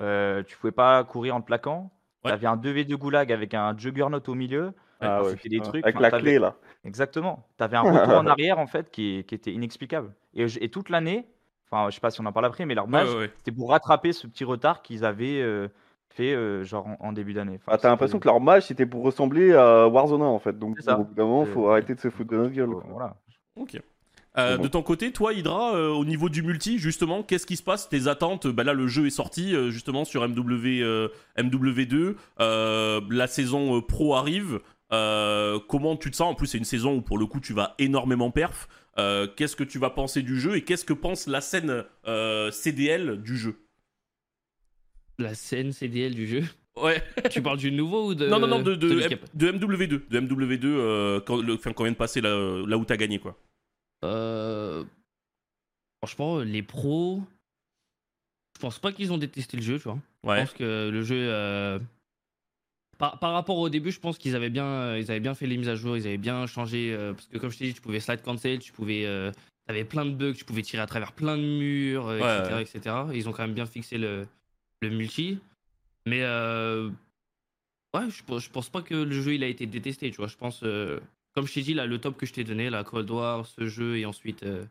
euh, 0.00 0.44
tu 0.44 0.56
pouvais 0.56 0.70
pas 0.70 1.02
courir 1.02 1.34
en 1.34 1.40
te 1.40 1.46
plaquant. 1.46 1.90
Ouais. 2.24 2.30
T'avais 2.30 2.46
un 2.46 2.56
2v2 2.56 2.94
goulag 2.96 3.32
avec 3.32 3.52
un 3.52 3.76
juggernaut 3.76 4.20
au 4.28 4.34
milieu. 4.34 4.72
Ah 5.00 5.18
Enfin, 5.18 5.24
ouais, 5.24 5.30
c'était 5.32 5.48
des 5.48 5.56
putain. 5.56 5.68
trucs. 5.70 5.84
Avec 5.84 5.96
enfin, 5.96 6.02
la 6.02 6.10
t'avais- 6.12 6.22
clé, 6.22 6.38
là. 6.38 6.54
Exactement. 6.84 7.48
Tu 7.58 7.64
avais 7.64 7.76
un 7.76 7.80
retour 7.82 8.14
en 8.14 8.26
arrière 8.38 8.58
en 8.60 8.66
fait 8.68 8.90
qui, 8.92 9.24
qui 9.26 9.34
était 9.34 9.52
inexplicable. 9.52 10.14
Et, 10.34 10.46
je- 10.46 10.60
et 10.62 10.68
toute 10.70 10.88
l'année, 10.88 11.26
enfin 11.68 11.90
je 11.90 11.96
sais 11.96 12.00
pas 12.00 12.10
si 12.12 12.20
on 12.20 12.26
en 12.26 12.32
parle 12.32 12.46
après, 12.46 12.64
mais 12.64 12.74
leur 12.76 12.84
Ouais, 12.84 12.90
match, 12.92 13.08
ouais, 13.08 13.16
ouais. 13.18 13.32
c'était 13.38 13.50
pour 13.52 13.70
rattraper 13.70 14.12
ce 14.12 14.28
petit 14.28 14.44
retard 14.44 14.82
qu'ils 14.82 15.04
avaient 15.04 15.42
euh, 15.42 15.66
fait 16.10 16.32
euh, 16.32 16.62
genre 16.62 16.86
en, 16.86 16.96
en 17.00 17.12
début 17.12 17.32
d'année. 17.34 17.56
Enfin, 17.56 17.72
Ah, 17.74 17.78
t'as 17.78 17.88
l'impression 17.88 18.18
c'était- 18.18 18.22
que 18.22 18.28
leur 18.28 18.40
match 18.40 18.66
c'était 18.66 18.86
pour 18.86 19.02
ressembler 19.02 19.52
à 19.52 19.88
Warzone 19.88 20.22
1, 20.22 20.24
en 20.26 20.38
fait. 20.38 20.56
Donc, 20.56 20.76
C'est 20.78 20.84
ça. 20.84 20.98
au 20.98 21.02
bout 21.04 21.14
d'un 21.14 21.24
moment, 21.24 21.44
C'est- 21.44 21.50
faut 21.50 21.68
arrêter 21.68 21.94
de 21.96 22.00
se 22.00 22.08
foutre 22.08 22.30
de 22.30 22.36
notre 22.36 22.52
gueule. 22.54 22.70
quoi. 22.70 22.84
voilà. 22.88 23.16
Ok. 23.56 23.80
Euh, 24.36 24.56
bon. 24.56 24.64
De 24.64 24.68
ton 24.68 24.82
côté, 24.82 25.12
toi, 25.12 25.32
Hydra, 25.32 25.76
euh, 25.76 25.90
au 25.90 26.04
niveau 26.04 26.28
du 26.28 26.42
multi, 26.42 26.78
justement, 26.78 27.22
qu'est-ce 27.22 27.46
qui 27.46 27.56
se 27.56 27.62
passe 27.62 27.88
Tes 27.88 28.08
attentes? 28.08 28.46
Bah 28.48 28.64
là, 28.64 28.72
le 28.72 28.88
jeu 28.88 29.06
est 29.06 29.10
sorti 29.10 29.54
euh, 29.54 29.70
justement 29.70 30.04
sur 30.04 30.28
MW, 30.28 30.82
euh, 30.82 31.08
MW2. 31.38 32.16
Euh, 32.40 33.00
la 33.10 33.26
saison 33.28 33.76
euh, 33.76 33.80
pro 33.80 34.14
arrive. 34.16 34.58
Euh, 34.92 35.58
comment 35.68 35.96
tu 35.96 36.10
te 36.10 36.16
sens? 36.16 36.32
En 36.32 36.34
plus, 36.34 36.48
c'est 36.48 36.58
une 36.58 36.64
saison 36.64 36.96
où 36.96 37.00
pour 37.00 37.16
le 37.18 37.26
coup, 37.26 37.38
tu 37.40 37.52
vas 37.52 37.74
énormément 37.78 38.30
perf. 38.30 38.68
Euh, 38.98 39.26
qu'est-ce 39.36 39.56
que 39.56 39.64
tu 39.64 39.78
vas 39.78 39.90
penser 39.90 40.22
du 40.22 40.38
jeu 40.40 40.56
et 40.56 40.62
qu'est-ce 40.62 40.84
que 40.84 40.92
pense 40.92 41.26
la 41.26 41.40
scène 41.40 41.84
euh, 42.06 42.50
CDL 42.50 43.20
du 43.22 43.36
jeu? 43.36 43.56
La 45.18 45.34
scène 45.34 45.72
CDL 45.72 46.14
du 46.14 46.26
jeu? 46.26 46.42
Ouais. 46.80 47.02
tu 47.30 47.40
parles 47.40 47.58
du 47.58 47.70
nouveau 47.70 48.08
ou 48.10 48.14
de. 48.14 48.26
non, 48.28 48.38
non, 48.40 48.48
non, 48.48 48.62
de, 48.62 48.74
de, 48.74 48.88
celui 48.88 49.06
qui 49.06 49.14
M- 49.14 49.18
a- 49.22 49.36
de 49.36 49.52
MW2. 49.52 50.00
De 50.10 50.20
MW2, 50.20 50.64
euh, 50.64 51.20
quand, 51.20 51.40
le, 51.40 51.56
quand 51.56 51.72
on 51.78 51.84
vient 51.84 51.92
de 51.92 51.96
passer 51.96 52.20
là, 52.20 52.30
là 52.66 52.76
où 52.76 52.84
t'as 52.84 52.96
gagné, 52.96 53.18
quoi. 53.20 53.36
Euh, 54.04 54.84
Franchement, 56.02 56.38
les 56.40 56.62
pros. 56.62 57.22
Je 58.56 58.60
pense 58.60 58.78
pas 58.78 58.92
qu'ils 58.92 59.12
ont 59.12 59.18
détesté 59.18 59.56
le 59.56 59.62
jeu, 59.62 59.78
tu 59.78 59.84
vois. 59.84 59.98
Je 60.22 60.28
pense 60.42 60.52
que 60.52 60.90
le 60.92 61.02
jeu. 61.02 61.16
euh, 61.18 61.78
Par, 62.98 63.18
par 63.18 63.32
rapport 63.32 63.58
au 63.58 63.68
début, 63.68 63.90
je 63.90 63.98
pense 63.98 64.18
qu'ils 64.18 64.36
avaient 64.36 64.50
bien, 64.50 64.66
euh, 64.66 64.98
ils 65.00 65.10
avaient 65.10 65.18
bien 65.20 65.34
fait 65.34 65.46
les 65.46 65.56
mises 65.56 65.68
à 65.68 65.74
jour, 65.74 65.96
ils 65.96 66.06
avaient 66.06 66.18
bien 66.18 66.46
changé. 66.46 66.92
euh, 66.92 67.12
parce 67.14 67.26
que 67.26 67.38
comme 67.38 67.50
je 67.50 67.58
t'ai 67.58 67.64
dit, 67.66 67.74
tu 67.74 67.80
pouvais 67.80 67.98
slide 68.00 68.22
cancel, 68.22 68.58
tu 68.60 68.70
pouvais, 68.72 69.04
t'avais 69.66 69.84
plein 69.84 70.04
de 70.04 70.12
bugs, 70.12 70.34
tu 70.34 70.44
pouvais 70.44 70.62
tirer 70.62 70.82
à 70.82 70.86
travers 70.86 71.12
plein 71.12 71.36
de 71.36 71.42
murs, 71.42 72.06
Ouais, 72.06 72.20
etc., 72.40 72.54
ouais. 72.54 72.62
etc. 72.62 72.96
Et 73.12 73.16
ils 73.16 73.28
ont 73.28 73.32
quand 73.32 73.42
même 73.42 73.54
bien 73.54 73.66
fixé 73.66 73.98
le, 73.98 74.26
le 74.82 74.90
multi. 74.90 75.38
Mais 76.06 76.20
ouais, 77.94 78.10
je, 78.10 78.22
pense- 78.24 78.42
je 78.44 78.50
pense 78.50 78.68
pas 78.68 78.82
que 78.82 78.94
le 78.94 79.20
jeu 79.22 79.34
il 79.34 79.42
a 79.42 79.48
été 79.48 79.66
détesté, 79.66 80.10
tu 80.10 80.18
vois. 80.18 80.28
Je 80.28 80.36
pense, 80.36 80.62
comme 81.34 81.46
je 81.46 81.54
t'ai 81.54 81.62
dit 81.62 81.74
là, 81.74 81.86
le 81.86 81.98
top 81.98 82.16
que 82.16 82.26
je 82.26 82.32
t'ai 82.32 82.44
donné, 82.44 82.70
la 82.70 82.84
Cold 82.84 83.10
War, 83.10 83.46
ce 83.46 83.66
jeu 83.66 83.98
et 83.98 84.06
ensuite. 84.06 84.42
euh, 84.44 84.64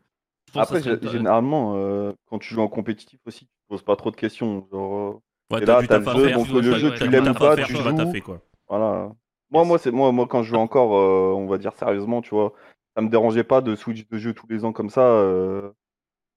je 0.48 0.52
pense 0.52 0.68
que 0.68 0.76
Après, 0.76 0.82
serait 0.82 1.12
généralement, 1.12 1.74
euh, 1.76 2.12
quand 2.26 2.38
tu 2.38 2.52
joues 2.54 2.60
en 2.62 2.68
compétitif 2.68 3.18
aussi, 3.26 3.40
tu 3.46 3.52
te 3.52 3.68
poses 3.68 3.82
pas 3.82 3.96
trop 3.96 4.10
de 4.10 4.16
questions. 4.16 4.66
Genre, 4.70 4.94
euh, 4.94 5.20
Ouais, 5.54 5.62
Et 5.62 5.64
t'as 5.66 5.74
là, 5.74 5.80
du 5.82 5.88
t'as 5.88 5.98
le 5.98 6.04
jeu, 6.04 6.32
donc 6.32 6.48
le 6.48 6.62
jeu, 6.62 6.94
tu 6.94 7.08
l'aimes 7.08 7.28
ou 7.28 7.34
pas, 7.34 7.56
tu 7.56 7.76
joues. 7.76 7.96
taffer, 7.96 8.20
quoi. 8.22 8.40
voilà. 8.68 9.12
Moi, 9.50 9.64
moi, 9.64 9.78
c'est 9.78 9.90
moi, 9.90 10.10
moi, 10.10 10.26
quand 10.26 10.42
je 10.42 10.50
joue 10.50 10.56
encore, 10.56 10.96
euh, 10.96 11.34
on 11.36 11.46
va 11.46 11.58
dire 11.58 11.74
sérieusement, 11.74 12.22
tu 12.22 12.30
vois, 12.30 12.54
ça 12.96 13.02
me 13.02 13.08
dérangeait 13.10 13.44
pas 13.44 13.60
de 13.60 13.76
switch 13.76 14.08
de 14.08 14.16
jeu 14.18 14.32
tous 14.32 14.46
les 14.48 14.64
ans 14.64 14.72
comme 14.72 14.88
ça. 14.88 15.02
Euh, 15.02 15.70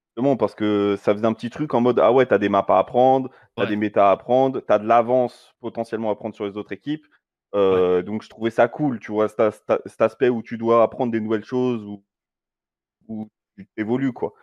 justement, 0.10 0.36
parce 0.36 0.56
que 0.56 0.98
ça 1.00 1.14
faisait 1.14 1.26
un 1.26 1.34
petit 1.34 1.50
truc 1.50 1.74
en 1.74 1.82
mode, 1.82 2.00
ah 2.00 2.12
ouais, 2.12 2.26
t'as 2.26 2.38
des 2.38 2.50
maps 2.50 2.66
à 2.68 2.80
apprendre, 2.80 3.30
t'as 3.56 3.64
Ouais. 3.64 3.70
des 3.70 3.76
méta 3.78 4.10
à 4.10 4.12
apprendre, 4.12 4.60
t'as 4.60 4.78
de 4.78 4.86
l'avance 4.88 5.54
potentiellement 5.62 6.12
à 6.12 6.16
prendre 6.16 6.36
sur 6.36 6.46
les 6.46 6.58
autres 6.58 6.74
équipes. 6.74 7.06
Euh, 7.58 8.02
Donc, 8.02 8.24
je 8.24 8.30
trouvais 8.30 8.52
ça 8.52 8.68
cool, 8.68 9.00
tu 9.00 9.12
vois, 9.12 9.28
cet, 9.28 10.02
aspect 10.02 10.30
où 10.30 10.42
tu 10.42 10.58
dois 10.58 10.84
apprendre 10.84 11.12
des 11.12 11.20
nouvelles 11.20 11.46
choses, 11.46 11.84
où, 11.84 12.04
où 13.08 13.30
tu 13.58 13.68
évolues, 13.78 14.14
quoi. 14.14 14.34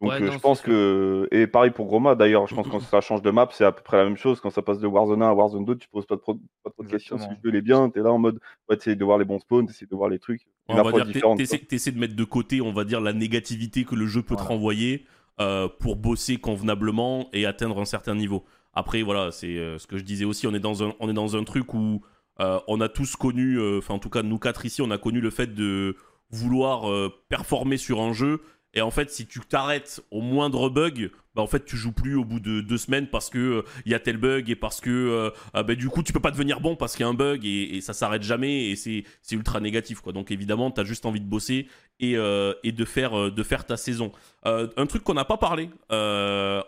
Donc, 0.00 0.10
Ouais, 0.10 0.22
euh, 0.22 0.26
non, 0.26 0.32
je 0.32 0.38
pense 0.38 0.60
que. 0.60 1.26
Et 1.32 1.48
pareil 1.48 1.72
pour 1.72 1.86
Groma, 1.86 2.14
d'ailleurs, 2.14 2.46
je 2.46 2.54
pense 2.54 2.66
que 2.66 2.70
quand 2.72 2.80
ça 2.80 3.00
change 3.00 3.22
de 3.22 3.30
map, 3.30 3.48
c'est 3.50 3.64
à 3.64 3.72
peu 3.72 3.82
près 3.82 3.96
la 3.96 4.04
même 4.04 4.16
chose. 4.16 4.40
Quand 4.40 4.50
ça 4.50 4.62
passe 4.62 4.78
de 4.78 4.86
Warzone 4.86 5.22
1 5.22 5.28
à 5.28 5.32
Warzone 5.32 5.64
2, 5.64 5.76
tu 5.76 5.88
poses 5.88 6.06
pas 6.06 6.16
trop, 6.16 6.38
pas 6.62 6.70
trop 6.70 6.84
de 6.84 6.88
questions. 6.88 7.18
Si 7.18 7.26
le 7.28 7.50
jeu 7.50 7.56
est 7.56 7.62
bien, 7.62 7.90
t'es 7.90 8.00
là 8.00 8.12
en 8.12 8.18
mode, 8.18 8.38
ouais, 8.68 8.76
t'essayes 8.76 8.96
de 8.96 9.04
voir 9.04 9.18
les 9.18 9.24
bons 9.24 9.40
spawns, 9.40 9.66
t'essayes 9.66 9.88
de 9.88 9.96
voir 9.96 10.08
les 10.08 10.20
trucs. 10.20 10.46
On 10.68 10.76
Une 10.76 10.82
va 10.84 10.92
dire, 10.92 11.06
t'es- 11.06 11.12
différente. 11.12 11.38
t'essaies 11.38 11.58
t'essaies 11.58 11.90
de 11.90 11.98
mettre 11.98 12.14
de 12.14 12.24
côté, 12.24 12.60
on 12.60 12.72
va 12.72 12.84
dire, 12.84 13.00
la 13.00 13.12
négativité 13.12 13.84
que 13.84 13.96
le 13.96 14.06
jeu 14.06 14.22
peut 14.22 14.36
te 14.36 14.42
renvoyer 14.42 15.04
euh, 15.40 15.68
pour 15.80 15.96
bosser 15.96 16.36
convenablement 16.36 17.28
et 17.32 17.44
atteindre 17.46 17.80
un 17.80 17.84
certain 17.84 18.14
niveau. 18.14 18.44
Après, 18.74 19.02
voilà, 19.02 19.32
c'est 19.32 19.56
euh, 19.58 19.78
ce 19.78 19.88
que 19.88 19.96
je 19.98 20.04
disais 20.04 20.24
aussi, 20.24 20.46
on 20.46 20.54
est 20.54 20.60
dans 20.60 20.84
un, 20.84 20.94
on 21.00 21.08
est 21.08 21.14
dans 21.14 21.36
un 21.36 21.42
truc 21.42 21.74
où 21.74 22.02
euh, 22.40 22.60
on 22.68 22.80
a 22.80 22.88
tous 22.88 23.16
connu, 23.16 23.58
euh, 23.58 23.78
enfin 23.78 23.94
en 23.94 23.98
tout 23.98 24.10
cas 24.10 24.22
nous 24.22 24.38
quatre 24.38 24.64
ici, 24.64 24.82
on 24.82 24.90
a 24.90 24.98
connu 24.98 25.20
le 25.20 25.30
fait 25.30 25.54
de 25.54 25.96
vouloir 26.30 26.90
euh, 26.90 27.12
performer 27.28 27.76
sur 27.76 28.00
un 28.00 28.12
jeu. 28.12 28.40
Et 28.74 28.82
en 28.82 28.90
fait, 28.90 29.10
si 29.10 29.26
tu 29.26 29.40
t'arrêtes 29.40 30.02
au 30.10 30.20
moindre 30.20 30.68
bug, 30.68 31.10
bah 31.34 31.40
en 31.40 31.46
fait, 31.46 31.64
tu 31.64 31.74
joues 31.76 31.90
plus 31.90 32.16
au 32.16 32.24
bout 32.24 32.38
de 32.38 32.60
deux 32.60 32.76
semaines 32.76 33.08
parce 33.08 33.30
que 33.30 33.64
il 33.86 33.92
y 33.92 33.94
a 33.94 33.98
tel 33.98 34.18
bug 34.18 34.50
et 34.50 34.56
parce 34.56 34.82
que 34.82 35.32
ah 35.54 35.62
bah, 35.62 35.74
du 35.74 35.88
coup, 35.88 36.02
tu 36.02 36.12
peux 36.12 36.20
pas 36.20 36.30
devenir 36.30 36.60
bon 36.60 36.76
parce 36.76 36.94
qu'il 36.94 37.02
y 37.02 37.06
a 37.06 37.08
un 37.08 37.14
bug 37.14 37.46
et, 37.46 37.80
ça 37.80 37.94
s'arrête 37.94 38.22
jamais 38.22 38.66
et 38.66 38.76
c'est 38.76 39.04
ultra 39.32 39.58
négatif 39.60 40.00
quoi. 40.00 40.12
Donc 40.12 40.30
évidemment, 40.30 40.70
tu 40.70 40.82
as 40.82 40.84
juste 40.84 41.06
envie 41.06 41.20
de 41.20 41.26
bosser 41.26 41.66
et, 41.98 42.12
de 42.14 42.84
faire 42.84 43.32
de 43.32 43.42
faire 43.42 43.64
ta 43.64 43.78
saison. 43.78 44.12
Un 44.44 44.86
truc 44.86 45.02
qu'on 45.02 45.14
n'a 45.14 45.24
pas 45.24 45.38
parlé 45.38 45.70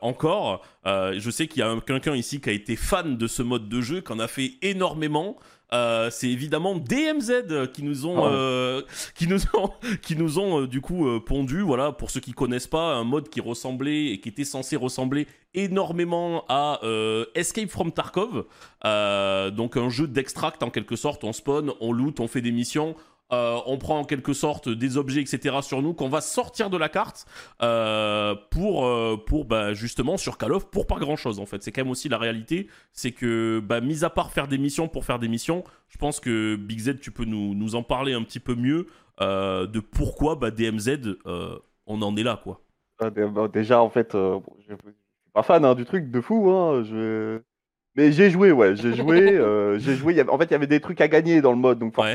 encore, 0.00 0.62
je 0.86 1.30
sais 1.30 1.48
qu'il 1.48 1.60
y 1.60 1.62
a 1.62 1.68
un- 1.68 1.80
quelqu'un 1.80 2.16
ici 2.16 2.40
qui 2.40 2.48
a 2.48 2.52
été 2.52 2.76
fan 2.76 3.18
de 3.18 3.26
ce 3.26 3.42
mode 3.42 3.68
de 3.68 3.82
jeu, 3.82 4.00
qui 4.00 4.10
en 4.10 4.18
a 4.18 4.26
fait 4.26 4.54
énormément. 4.62 5.36
Euh, 5.72 6.10
c'est 6.10 6.28
évidemment 6.28 6.74
DMZ 6.74 7.70
qui 7.72 7.82
nous 7.82 8.06
ont, 8.06 8.26
euh, 8.26 8.82
qui 9.14 9.28
nous 9.28 9.40
ont, 9.54 9.70
qui 10.02 10.16
nous 10.16 10.38
ont 10.38 10.62
euh, 10.62 10.66
du 10.66 10.80
coup 10.80 11.06
pondu. 11.20 11.60
Voilà, 11.60 11.92
pour 11.92 12.10
ceux 12.10 12.20
qui 12.20 12.32
connaissent 12.32 12.66
pas, 12.66 12.94
un 12.94 13.04
mode 13.04 13.28
qui 13.28 13.40
ressemblait 13.40 14.06
et 14.06 14.20
qui 14.20 14.28
était 14.28 14.44
censé 14.44 14.76
ressembler 14.76 15.26
énormément 15.54 16.44
à 16.48 16.80
Escape 17.34 17.70
from 17.70 17.92
Tarkov. 17.92 18.44
Donc 19.54 19.76
un 19.76 19.88
jeu 19.88 20.06
d'extract 20.06 20.62
en 20.62 20.70
quelque 20.70 20.96
sorte. 20.96 21.24
On 21.24 21.32
spawn, 21.32 21.72
on 21.80 21.92
loot, 21.92 22.20
on 22.20 22.28
fait 22.28 22.42
des 22.42 22.52
missions. 22.52 22.94
Euh, 23.32 23.58
on 23.66 23.78
prend 23.78 24.00
en 24.00 24.04
quelque 24.04 24.32
sorte 24.32 24.68
des 24.68 24.96
objets, 24.96 25.20
etc. 25.20 25.56
sur 25.62 25.82
nous 25.82 25.94
qu'on 25.94 26.08
va 26.08 26.20
sortir 26.20 26.68
de 26.68 26.76
la 26.76 26.88
carte 26.88 27.26
euh, 27.62 28.34
pour, 28.50 28.86
euh, 28.86 29.16
pour 29.16 29.44
bah, 29.44 29.72
justement 29.72 30.16
sur 30.16 30.36
Call 30.36 30.52
of 30.52 30.68
pour 30.70 30.86
pas 30.86 30.98
grand 30.98 31.16
chose 31.16 31.38
en 31.38 31.46
fait. 31.46 31.62
C'est 31.62 31.70
quand 31.70 31.82
même 31.82 31.90
aussi 31.92 32.08
la 32.08 32.18
réalité, 32.18 32.66
c'est 32.92 33.12
que 33.12 33.60
bah, 33.60 33.80
mis 33.80 34.04
à 34.04 34.10
part 34.10 34.32
faire 34.32 34.48
des 34.48 34.58
missions 34.58 34.88
pour 34.88 35.04
faire 35.04 35.20
des 35.20 35.28
missions, 35.28 35.62
je 35.88 35.98
pense 35.98 36.18
que 36.18 36.56
Big 36.56 36.80
Z 36.80 36.98
tu 37.00 37.12
peux 37.12 37.24
nous, 37.24 37.54
nous 37.54 37.76
en 37.76 37.84
parler 37.84 38.14
un 38.14 38.22
petit 38.22 38.40
peu 38.40 38.54
mieux 38.54 38.86
de 39.20 39.80
pourquoi 39.80 40.34
bah, 40.34 40.50
DMZ 40.50 41.18
on 41.86 42.02
en 42.02 42.16
est 42.16 42.22
là 42.22 42.40
quoi. 42.42 42.60
Ah, 43.00 43.10
bah, 43.10 43.48
déjà, 43.48 43.80
en 43.82 43.90
fait, 43.90 44.12
bon, 44.12 44.42
je 44.58 44.74
je 44.74 44.74
suis 44.74 44.94
pas 45.32 45.42
fan 45.42 45.64
hein, 45.64 45.74
du 45.74 45.84
truc 45.84 46.10
de 46.10 46.20
fou. 46.20 46.50
Hein, 46.50 46.82
je... 46.82 47.40
Mais 47.96 48.12
j'ai 48.12 48.30
joué, 48.30 48.52
ouais, 48.52 48.76
j'ai 48.76 48.94
joué. 48.94 49.38
j'ai 49.78 49.94
joué. 49.94 50.12
il 50.14 50.16
y 50.16 50.20
avait- 50.20 50.30
En 50.30 50.38
fait, 50.38 50.44
il 50.46 50.50
y 50.52 50.54
avait 50.54 50.66
des 50.66 50.80
trucs 50.80 51.00
à 51.00 51.08
gagner 51.08 51.40
dans 51.40 51.52
le 51.52 51.58
mode, 51.58 51.78
donc 51.78 51.96
Ouais. 51.96 52.12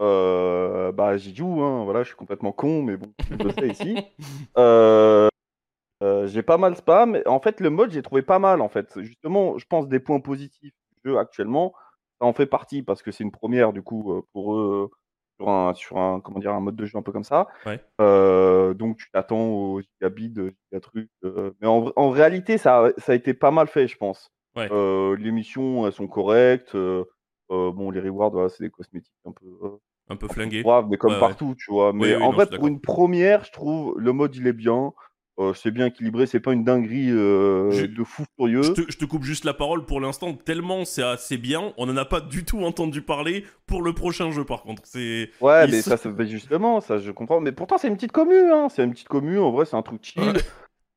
Euh, 0.00 0.92
bah, 0.92 1.16
j'y 1.16 1.34
joue. 1.34 1.62
Hein, 1.62 1.84
voilà, 1.84 2.02
je 2.02 2.08
suis 2.08 2.16
complètement 2.16 2.52
con, 2.52 2.82
mais 2.82 2.96
bon, 2.96 3.12
je 3.30 3.36
le 3.44 3.50
sais 3.52 3.68
ici. 3.68 3.96
Euh, 4.58 5.28
euh, 6.02 6.26
j'ai 6.28 6.42
pas 6.42 6.58
mal 6.58 6.76
spam. 6.76 7.20
En 7.26 7.40
fait, 7.40 7.60
le 7.60 7.70
mode, 7.70 7.90
j'ai 7.90 8.02
trouvé 8.02 8.22
pas 8.22 8.38
mal. 8.38 8.60
En 8.60 8.68
fait, 8.68 9.00
justement, 9.02 9.58
je 9.58 9.66
pense 9.68 9.88
des 9.88 10.00
points 10.00 10.20
positifs 10.20 10.72
du 11.04 11.10
jeu 11.10 11.18
actuellement. 11.18 11.72
Ça 12.20 12.26
en 12.26 12.32
fait 12.32 12.46
partie 12.46 12.82
parce 12.82 13.02
que 13.02 13.10
c'est 13.12 13.24
une 13.24 13.30
première, 13.32 13.72
du 13.72 13.82
coup, 13.82 14.12
euh, 14.12 14.22
pour 14.32 14.54
eux, 14.56 14.90
sur 15.38 15.48
un, 15.48 15.74
sur 15.74 15.98
un, 15.98 16.20
comment 16.20 16.38
dire, 16.40 16.52
un 16.52 16.60
mode 16.60 16.76
de 16.76 16.84
jeu 16.86 16.98
un 16.98 17.02
peu 17.02 17.12
comme 17.12 17.24
ça. 17.24 17.46
Ouais. 17.66 17.80
Donc 18.74 18.96
tu 18.98 19.10
t'attends 19.12 19.46
aux 19.48 19.80
gigabits, 19.80 20.34
gigatrucs. 20.72 21.10
mais 21.60 21.66
en, 21.68 21.92
en 21.94 22.10
réalité, 22.10 22.58
ça, 22.58 22.86
a- 22.86 22.92
ça 22.98 23.12
a 23.12 23.14
été 23.14 23.34
pas 23.34 23.50
mal 23.52 23.66
fait, 23.68 23.86
je 23.88 23.96
pense. 23.96 24.30
Ouais. 24.56 24.68
Les 25.16 25.30
missions, 25.30 25.86
elles 25.86 25.92
sont 25.92 26.08
correctes. 26.08 26.76
bon, 27.48 27.90
les 27.90 28.00
rewards, 28.00 28.30
voilà, 28.30 28.48
c'est 28.48 28.64
des 28.64 28.70
cosmétiques 28.70 29.12
un 29.24 29.32
peu, 29.32 29.78
Un 30.10 30.16
peu 30.16 30.28
flingué. 30.28 30.62
braves, 30.62 30.86
mais 30.90 30.96
comme 30.96 31.10
Ouais, 31.12 31.16
ouais. 31.16 31.20
partout, 31.20 31.54
tu 31.58 31.70
vois. 31.70 31.92
Mais 31.92 32.16
oui, 32.16 32.22
en 32.22 32.32
non, 32.32 32.38
suis 32.46 32.56
pour 32.56 32.66
une 32.66 32.80
première, 32.80 33.44
je 33.44 33.52
trouve 33.52 33.94
le 33.98 34.12
mode 34.12 34.34
il 34.36 34.46
est 34.46 34.52
bien. 34.52 34.92
Euh, 35.40 35.54
c'est 35.54 35.70
bien 35.70 35.86
équilibré, 35.86 36.26
c'est 36.26 36.40
pas 36.40 36.52
une 36.52 36.64
dinguerie 36.64 37.12
euh, 37.12 37.70
Je- 37.70 37.86
de 37.86 38.02
fou 38.02 38.24
furieux. 38.36 38.62
Je 38.64 38.72
te, 38.72 38.80
je 38.90 38.98
te 38.98 39.04
coupe 39.04 39.22
juste 39.22 39.44
la 39.44 39.54
parole 39.54 39.84
pour 39.84 40.00
l'instant, 40.00 40.34
tellement 40.34 40.84
c'est 40.84 41.04
assez 41.04 41.36
bien, 41.38 41.72
on 41.76 41.86
n'en 41.86 41.96
a 41.96 42.04
pas 42.04 42.20
du 42.20 42.44
tout 42.44 42.64
entendu 42.64 43.02
parler 43.02 43.44
pour 43.66 43.82
le 43.82 43.92
prochain 43.92 44.32
jeu 44.32 44.42
par 44.44 44.62
contre. 44.62 44.82
C'est 44.84 45.30
Ouais, 45.40 45.66
Ils 45.66 45.70
mais 45.70 45.82
sont- 45.82 45.90
ça, 45.90 45.96
ça 45.96 46.12
fait 46.12 46.26
justement, 46.26 46.80
ça 46.80 46.98
je 46.98 47.12
comprends. 47.12 47.40
Mais 47.40 47.52
pourtant, 47.52 47.78
c'est 47.78 47.86
une 47.86 47.94
petite 47.94 48.10
commune, 48.10 48.50
hein. 48.52 48.66
C'est 48.68 48.82
une 48.82 48.90
petite 48.90 49.06
commune, 49.06 49.38
en 49.38 49.52
vrai, 49.52 49.64
c'est 49.64 49.76
un 49.76 49.82
truc 49.82 50.00
chill. 50.02 50.20
Ouais. 50.24 50.32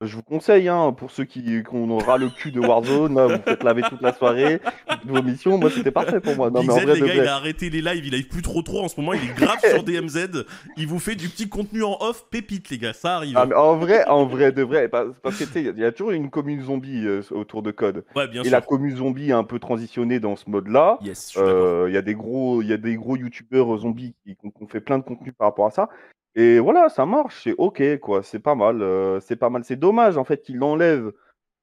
Je 0.03 0.15
vous 0.15 0.23
conseille, 0.23 0.67
hein, 0.67 0.93
pour 0.93 1.11
ceux 1.11 1.25
qui, 1.25 1.43
qui 1.43 1.75
ont 1.75 1.97
ras 1.99 2.17
le 2.17 2.29
cul 2.29 2.51
de 2.51 2.59
Warzone, 2.59 3.15
là, 3.15 3.27
vous 3.27 3.41
faites 3.43 3.61
laver 3.63 3.83
toute 3.83 4.01
la 4.01 4.13
soirée, 4.13 4.59
vos 5.05 5.21
missions, 5.21 5.59
moi 5.59 5.69
c'était 5.69 5.91
parfait 5.91 6.19
pour 6.19 6.35
moi. 6.35 6.49
Non, 6.49 6.61
Big 6.61 6.69
mais 6.69 6.73
en 6.73 6.79
Z, 6.79 6.83
vrai, 6.85 6.93
les 6.95 6.99
gars, 7.01 7.05
vrai. 7.05 7.17
il 7.17 7.27
a 7.27 7.35
arrêté 7.35 7.69
les 7.69 7.81
lives, 7.81 8.05
il 8.07 8.13
arrive 8.15 8.27
plus 8.27 8.41
trop 8.41 8.63
trop 8.63 8.83
en 8.83 8.87
ce 8.87 8.99
moment, 8.99 9.13
il 9.13 9.21
est 9.29 9.33
grave 9.35 9.59
sur 9.63 9.83
DMZ, 9.83 10.43
il 10.77 10.87
vous 10.87 10.97
fait 10.97 11.13
du 11.13 11.29
petit 11.29 11.47
contenu 11.49 11.83
en 11.83 11.97
off, 11.99 12.25
pépite 12.31 12.69
les 12.71 12.79
gars, 12.79 12.93
ça 12.93 13.17
arrive. 13.17 13.37
Ah, 13.37 13.45
mais 13.45 13.53
en 13.53 13.77
vrai, 13.77 14.03
en 14.07 14.25
vrai, 14.25 14.51
de 14.51 14.63
vrai, 14.63 14.89
parce 14.89 15.37
que 15.37 15.43
tu 15.43 15.51
sais, 15.51 15.61
il 15.63 15.77
y 15.79 15.85
a 15.85 15.91
toujours 15.91 16.11
une 16.13 16.31
commune 16.31 16.63
zombie 16.63 17.05
euh, 17.05 17.21
autour 17.29 17.61
de 17.61 17.69
Code. 17.69 18.03
ouais, 18.15 18.27
bien 18.27 18.41
Et 18.41 18.45
sûr. 18.45 18.51
la 18.53 18.61
commune 18.61 18.95
zombie 18.97 19.31
a 19.31 19.37
un 19.37 19.43
peu 19.43 19.59
transitionné 19.59 20.19
dans 20.19 20.35
ce 20.35 20.49
mode-là. 20.49 20.97
Yes. 21.03 21.33
Euh, 21.37 21.85
Il 21.89 21.93
y 21.93 21.97
a 21.97 22.01
des 22.01 22.15
gros, 22.15 22.63
il 22.63 22.67
y 22.69 22.73
a 22.73 22.77
des 22.77 22.95
gros 22.95 23.17
youtubeurs 23.17 23.77
zombies 23.77 24.15
qui 24.23 24.35
qui 24.35 24.47
ont 24.61 24.67
fait 24.67 24.81
plein 24.81 24.97
de 24.97 25.03
contenu 25.03 25.31
par 25.31 25.47
rapport 25.47 25.67
à 25.67 25.71
ça. 25.71 25.89
Et 26.35 26.59
voilà, 26.59 26.89
ça 26.89 27.05
marche, 27.05 27.43
c'est 27.43 27.55
ok 27.57 27.99
quoi, 27.99 28.23
c'est 28.23 28.39
pas 28.39 28.55
mal, 28.55 28.81
euh, 28.81 29.19
c'est 29.19 29.35
pas 29.35 29.49
mal. 29.49 29.63
C'est 29.65 29.75
dommage 29.75 30.17
en 30.17 30.23
fait 30.23 30.41
qu'il 30.41 30.57
l'enlève. 30.57 31.11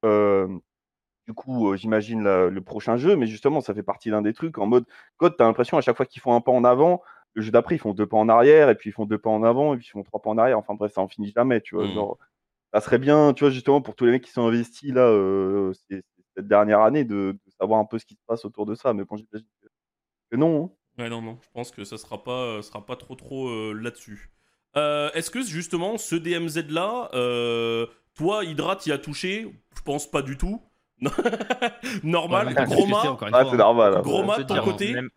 euh, 0.05 0.49
du 1.27 1.35
coup, 1.35 1.71
euh, 1.73 1.77
j'imagine 1.77 2.23
la- 2.25 2.49
le 2.49 2.61
prochain 2.63 2.97
jeu, 2.97 3.17
mais 3.17 3.27
justement, 3.27 3.61
ça 3.61 3.75
fait 3.75 3.83
partie 3.83 4.11
d'un 4.11 4.23
des 4.23 4.33
trucs 4.35 4.59
en 4.59 4.67
mode 4.67 4.85
code. 5.19 5.37
T'as 5.39 5.45
l'impression 5.47 5.77
à 5.79 5.81
chaque 5.83 5.97
fois 5.97 6.07
qu'ils 6.07 6.23
font 6.23 6.35
un 6.35 6.41
pas 6.43 6.53
en 6.53 6.65
avant, 6.65 7.03
le 7.35 7.43
jeu 7.43 7.51
d'après 7.53 7.77
ils 7.77 7.79
font 7.79 7.95
deux 7.95 8.07
pas 8.07 8.17
en 8.19 8.29
arrière, 8.29 8.71
et 8.71 8.75
puis 8.77 8.91
ils 8.91 8.93
font 8.93 9.07
deux 9.07 9.19
pas 9.19 9.31
en 9.31 9.43
avant, 9.45 9.75
et 9.75 9.79
puis 9.79 9.87
ils 9.89 9.91
font 9.93 10.03
trois 10.05 10.23
pas 10.23 10.31
en 10.31 10.39
arrière. 10.39 10.59
Enfin 10.59 10.75
bref, 10.75 10.93
ça 10.95 11.01
en 11.03 11.09
finit 11.09 11.33
jamais, 11.37 11.61
tu 11.63 11.75
vois. 11.77 11.87
Mhm. 11.87 11.95
Genre, 11.95 12.19
ça 12.75 12.81
serait 12.83 12.99
bien, 12.99 13.35
tu 13.35 13.45
vois, 13.45 13.51
justement 13.53 13.83
pour 13.83 13.97
tous 13.97 14.05
les 14.07 14.13
mecs 14.13 14.25
qui 14.25 14.33
sont 14.33 14.47
investis 14.49 14.93
là 14.95 15.03
euh, 15.03 15.73
ces- 15.91 16.03
cette 16.37 16.49
dernière 16.49 16.81
année 16.83 17.05
de, 17.05 17.33
de 17.47 17.53
savoir 17.61 17.81
un 17.81 17.85
peu 17.87 17.99
ce 17.99 18.07
qui 18.07 18.15
se 18.15 18.23
passe 18.27 18.45
autour 18.47 18.67
de 18.67 18.75
ça. 18.77 18.95
Mais 18.95 19.05
bon, 19.05 19.17
j'imagine 19.17 19.49
que, 19.63 19.69
que 20.33 20.37
non. 20.37 20.65
hein. 20.99 21.03
Ouais, 21.05 21.09
non, 21.11 21.23
non, 21.23 21.39
je 21.43 21.49
pense 21.53 21.71
que 21.71 21.85
ça 21.85 21.99
sera 21.99 22.23
pas, 22.25 22.59
euh, 22.59 22.63
sera 22.63 22.85
pas 22.85 22.97
trop 22.97 23.15
trop 23.17 23.49
euh, 23.49 23.73
là-dessus. 23.73 24.31
Euh, 24.79 25.11
Est-ce 25.15 25.31
que 25.31 25.43
justement 25.43 25.99
ce 25.99 26.15
DMZ 26.15 26.67
là, 26.71 27.11
euh, 27.15 27.87
toi 28.15 28.45
Hydra 28.45 28.77
t'y 28.77 28.93
as 28.93 28.99
touché? 28.99 29.53
Je 29.77 29.83
pense 29.83 30.11
pas 30.11 30.23
du 30.23 30.37
tout. 30.37 30.63
Normal, 32.03 32.49
Ouais, 32.49 32.55
Groma, 32.67 33.03
Ah, 33.33 33.45
c'est 33.45 33.51
hein. 33.53 33.57
normal. 33.57 33.95
hein. 33.97 34.01
Gros 34.03 34.19
Pour 34.19 34.27
mat, 34.27 34.37
te 34.39 34.43
ton 34.43 34.55
dire, 34.55 34.63
côté 34.65 34.93
même- 34.93 35.11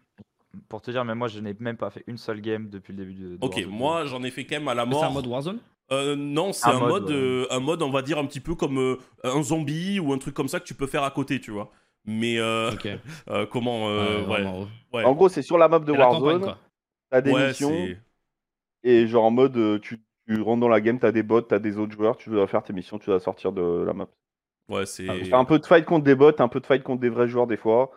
Pour 0.70 0.82
te 0.82 0.92
dire, 0.92 1.04
mais 1.06 1.16
moi 1.16 1.28
je 1.28 1.40
n'ai 1.40 1.56
même 1.60 1.78
pas 1.78 1.90
fait 1.90 2.04
une 2.08 2.18
seule 2.18 2.42
game 2.42 2.70
depuis 2.70 2.94
le 2.94 2.98
début 3.04 3.14
de. 3.14 3.30
de 3.30 3.38
Ok, 3.42 3.54
Warzone. 3.56 3.72
moi 3.74 4.06
j'en 4.06 4.24
ai 4.24 4.32
fait 4.32 4.46
quand 4.46 4.56
même 4.58 4.68
à 4.68 4.74
la 4.76 4.86
Mais 4.86 4.94
C'est 4.94 5.00
un 5.00 5.04
mort. 5.06 5.14
mode 5.14 5.28
Warzone? 5.28 5.60
Euh, 5.92 6.16
non, 6.16 6.54
c'est 6.54 6.68
Un 6.70 6.78
un, 6.78 6.80
mode, 6.80 6.90
mode, 6.90 7.10
ouais. 7.10 7.16
euh, 7.16 7.46
un 7.52 7.60
mode, 7.60 7.82
on 7.82 7.90
va 7.90 8.02
dire 8.02 8.18
un 8.18 8.26
petit 8.26 8.40
peu 8.40 8.56
comme 8.56 8.78
euh, 8.80 8.98
un 9.24 9.42
zombie 9.44 10.00
ou 10.00 10.14
un 10.14 10.18
truc 10.18 10.34
comme 10.34 10.48
ça 10.48 10.60
que 10.60 10.66
tu 10.66 10.74
peux 10.74 10.88
faire 10.88 11.04
à 11.04 11.12
côté, 11.12 11.40
tu 11.42 11.52
vois. 11.52 11.70
Mais 12.06 12.38
euh, 12.40 12.72
euh, 13.30 13.46
comment 13.46 13.90
euh, 13.90 14.24
Ouais. 14.94 15.04
En 15.04 15.14
gros, 15.14 15.28
c'est 15.30 15.42
sur 15.42 15.58
la 15.58 15.68
map 15.68 15.80
de 15.80 15.92
Warzone, 15.92 16.56
t'as 17.10 17.22
des 17.22 17.32
Ouais, 17.32 17.48
missions, 17.50 17.88
et 18.84 19.08
genre 19.08 19.26
en 19.26 19.32
mode, 19.32 19.58
euh, 19.58 19.80
tu, 19.80 20.04
tu 20.28 20.42
rentres 20.42 20.62
dans 20.62 20.68
la 20.70 20.82
game, 20.82 21.00
t'as 21.00 21.12
des 21.12 21.24
bots, 21.24 21.42
t'as 21.42 21.60
des 21.60 21.78
autres 21.78 21.94
joueurs, 21.94 22.18
tu 22.18 22.30
dois 22.30 22.48
faire 22.48 22.64
tes 22.64 22.74
missions, 22.74 23.00
tu 23.00 23.08
dois 23.08 23.20
sortir 23.20 23.52
de 23.54 23.84
la 23.86 23.94
map. 23.94 24.08
ouais, 24.70 24.86
c'est. 24.86 25.04
T'as 25.30 25.38
un 25.40 25.46
peu 25.46 25.60
de 25.60 25.66
fight 25.66 25.86
contre 25.86 26.04
des 26.06 26.16
bots, 26.16 26.32
un 26.40 26.48
peu 26.48 26.60
de 26.60 26.66
fight 26.66 26.84
contre 26.84 27.02
des 27.02 27.10
vrais 27.10 27.28
joueurs 27.28 27.48
des 27.48 27.58
fois. 27.58 27.92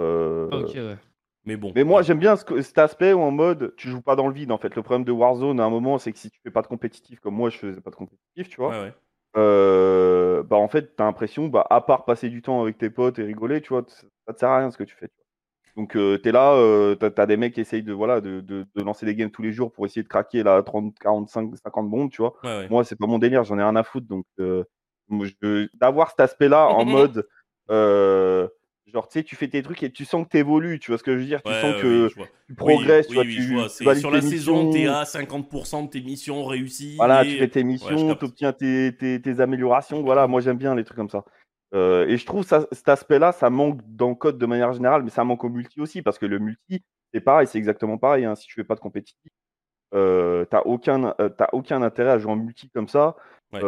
Euh, 0.00 0.48
Ok, 0.50 0.74
ouais. 0.74 0.96
Mais 1.44 1.56
bon. 1.56 1.72
Mais 1.74 1.84
moi, 1.84 2.02
j'aime 2.02 2.18
bien 2.18 2.36
ce- 2.36 2.62
cet 2.62 2.78
aspect 2.78 3.12
où 3.12 3.20
en 3.20 3.30
mode, 3.30 3.74
tu 3.76 3.88
joues 3.88 4.02
pas 4.02 4.16
dans 4.16 4.26
le 4.28 4.34
vide 4.34 4.52
en 4.52 4.58
fait. 4.58 4.74
Le 4.74 4.82
problème 4.82 5.04
de 5.04 5.12
Warzone 5.12 5.60
à 5.60 5.64
un 5.64 5.70
moment, 5.70 5.98
c'est 5.98 6.12
que 6.12 6.18
si 6.18 6.30
tu 6.30 6.40
fais 6.42 6.50
pas 6.50 6.62
de 6.62 6.66
compétitif, 6.66 7.20
comme 7.20 7.34
moi 7.34 7.50
je 7.50 7.58
faisais 7.58 7.80
pas 7.80 7.90
de 7.90 7.96
compétitif, 7.96 8.48
tu 8.48 8.56
vois, 8.56 8.70
Ouais, 8.70 8.80
ouais. 8.82 8.94
euh, 9.36 10.42
bah 10.44 10.56
en 10.56 10.68
fait, 10.68 10.96
t'as 10.96 11.04
l'impression, 11.04 11.48
bah, 11.48 11.66
à 11.70 11.80
part 11.82 12.04
passer 12.06 12.30
du 12.30 12.42
temps 12.42 12.62
avec 12.62 12.78
tes 12.78 12.90
potes 12.90 13.18
et 13.18 13.24
rigoler, 13.24 13.60
tu 13.62 13.70
vois, 13.70 13.84
ça 13.88 14.34
te 14.34 14.38
sert 14.40 14.50
à 14.50 14.58
rien 14.60 14.70
ce 14.70 14.78
que 14.78 14.84
tu 14.84 14.96
fais. 14.96 15.08
tu 15.08 15.14
vois. 15.16 15.24
Donc 15.78 15.94
euh, 15.96 16.18
t'es 16.18 16.32
là, 16.32 16.54
euh, 16.54 16.96
t'as 16.96 17.10
t'as 17.10 17.24
des 17.26 17.36
mecs 17.36 17.54
qui 17.54 17.60
essayent 17.60 17.84
de, 17.84 17.92
voilà, 17.92 18.20
de, 18.20 18.40
de- 18.40 18.66
de 18.74 18.82
lancer 18.82 19.06
des 19.06 19.14
games 19.14 19.30
tous 19.30 19.42
les 19.42 19.52
jours 19.52 19.72
pour 19.72 19.86
essayer 19.86 20.02
de 20.02 20.08
craquer 20.08 20.42
la 20.42 20.60
30, 20.64 20.98
45, 20.98 21.56
50 21.56 21.88
bombes, 21.88 22.10
tu 22.10 22.20
vois. 22.20 22.34
ouais, 22.42 22.50
ouais. 22.50 22.68
Moi, 22.68 22.82
c'est 22.84 22.96
pas 22.98 23.06
mon 23.06 23.18
délire, 23.20 23.44
j'en 23.44 23.58
ai 23.58 23.62
rien 23.62 23.76
à 23.76 23.84
foutre. 23.84 24.08
Donc, 24.08 24.26
euh, 24.40 24.64
d'avoir 25.74 26.10
cet 26.10 26.20
aspect-là 26.20 26.68
en 26.68 26.84
mode, 26.84 27.26
euh, 27.70 28.48
genre, 28.86 29.08
tu 29.08 29.20
sais, 29.20 29.24
tu 29.24 29.36
fais 29.36 29.48
tes 29.48 29.62
trucs 29.62 29.82
et 29.84 29.92
tu 29.92 30.04
sens 30.04 30.24
que 30.24 30.30
t'évolues, 30.30 30.80
tu 30.80 30.90
vois 30.90 30.98
ce 30.98 31.04
que 31.04 31.12
je 31.14 31.18
veux 31.18 31.24
dire? 31.26 31.42
Tu 31.42 31.52
Ouais, 31.52 31.60
sens 31.60 31.80
que 31.80 32.08
oui, 32.08 32.24
tu 32.48 32.54
progresses, 32.56 33.06
oui, 33.06 33.10
tu 33.10 33.14
vois, 33.14 33.24
oui, 33.24 33.32
tu, 33.34 33.42
je 33.42 33.54
vois. 33.54 33.68
tu 33.68 33.74
C'est- 33.74 33.84
valides 33.84 34.00
Sur 34.00 34.10
la 34.10 34.20
saison, 34.20 34.54
missions. 34.64 34.72
t'es 34.72 34.86
à 34.86 35.04
50% 35.04 35.82
de 35.84 35.90
tes 35.90 36.00
missions 36.00 36.44
réussies. 36.44 36.96
Voilà, 36.98 37.24
et- 37.24 37.28
tu 37.28 37.36
fais 37.36 37.48
tes 37.48 37.62
missions, 37.64 38.14
tu 38.16 38.24
obtiens 38.24 38.52
tes, 38.52 38.96
tes- 38.98 39.20
tes 39.22 39.40
améliorations. 39.40 40.02
Voilà, 40.02 40.26
moi 40.26 40.40
j'aime 40.40 40.58
bien 40.58 40.74
les 40.74 40.82
trucs 40.84 40.96
comme 40.96 41.10
ça. 41.10 41.24
Euh, 41.74 42.06
et 42.06 42.16
je 42.16 42.24
trouve 42.26 42.44
ça, 42.44 42.66
cet 42.72 42.88
aspect-là, 42.88 43.32
ça 43.32 43.50
manque 43.50 43.80
dans 43.84 44.08
le 44.08 44.14
code 44.14 44.38
de 44.38 44.46
manière 44.46 44.72
générale, 44.72 45.02
mais 45.02 45.10
ça 45.10 45.24
manque 45.24 45.44
au 45.44 45.48
multi 45.50 45.80
aussi, 45.80 46.02
parce 46.02 46.18
que 46.18 46.26
le 46.26 46.38
multi, 46.38 46.82
c'est 47.12 47.20
pareil, 47.20 47.46
c'est 47.46 47.58
exactement 47.58 47.98
pareil. 47.98 48.24
hein. 48.24 48.34
Si 48.34 48.46
tu 48.46 48.54
fais 48.54 48.64
pas 48.64 48.74
de 48.74 48.80
compétitif, 48.80 49.30
euh, 49.94 50.44
t'as 50.46 50.62
aucun, 50.62 51.14
euh, 51.20 51.28
aucun 51.52 51.82
intérêt 51.82 52.10
à 52.10 52.18
jouer 52.18 52.32
en 52.32 52.36
multi 52.36 52.70
comme 52.70 52.88
ça. 52.88 53.16
Ouais. 53.52 53.60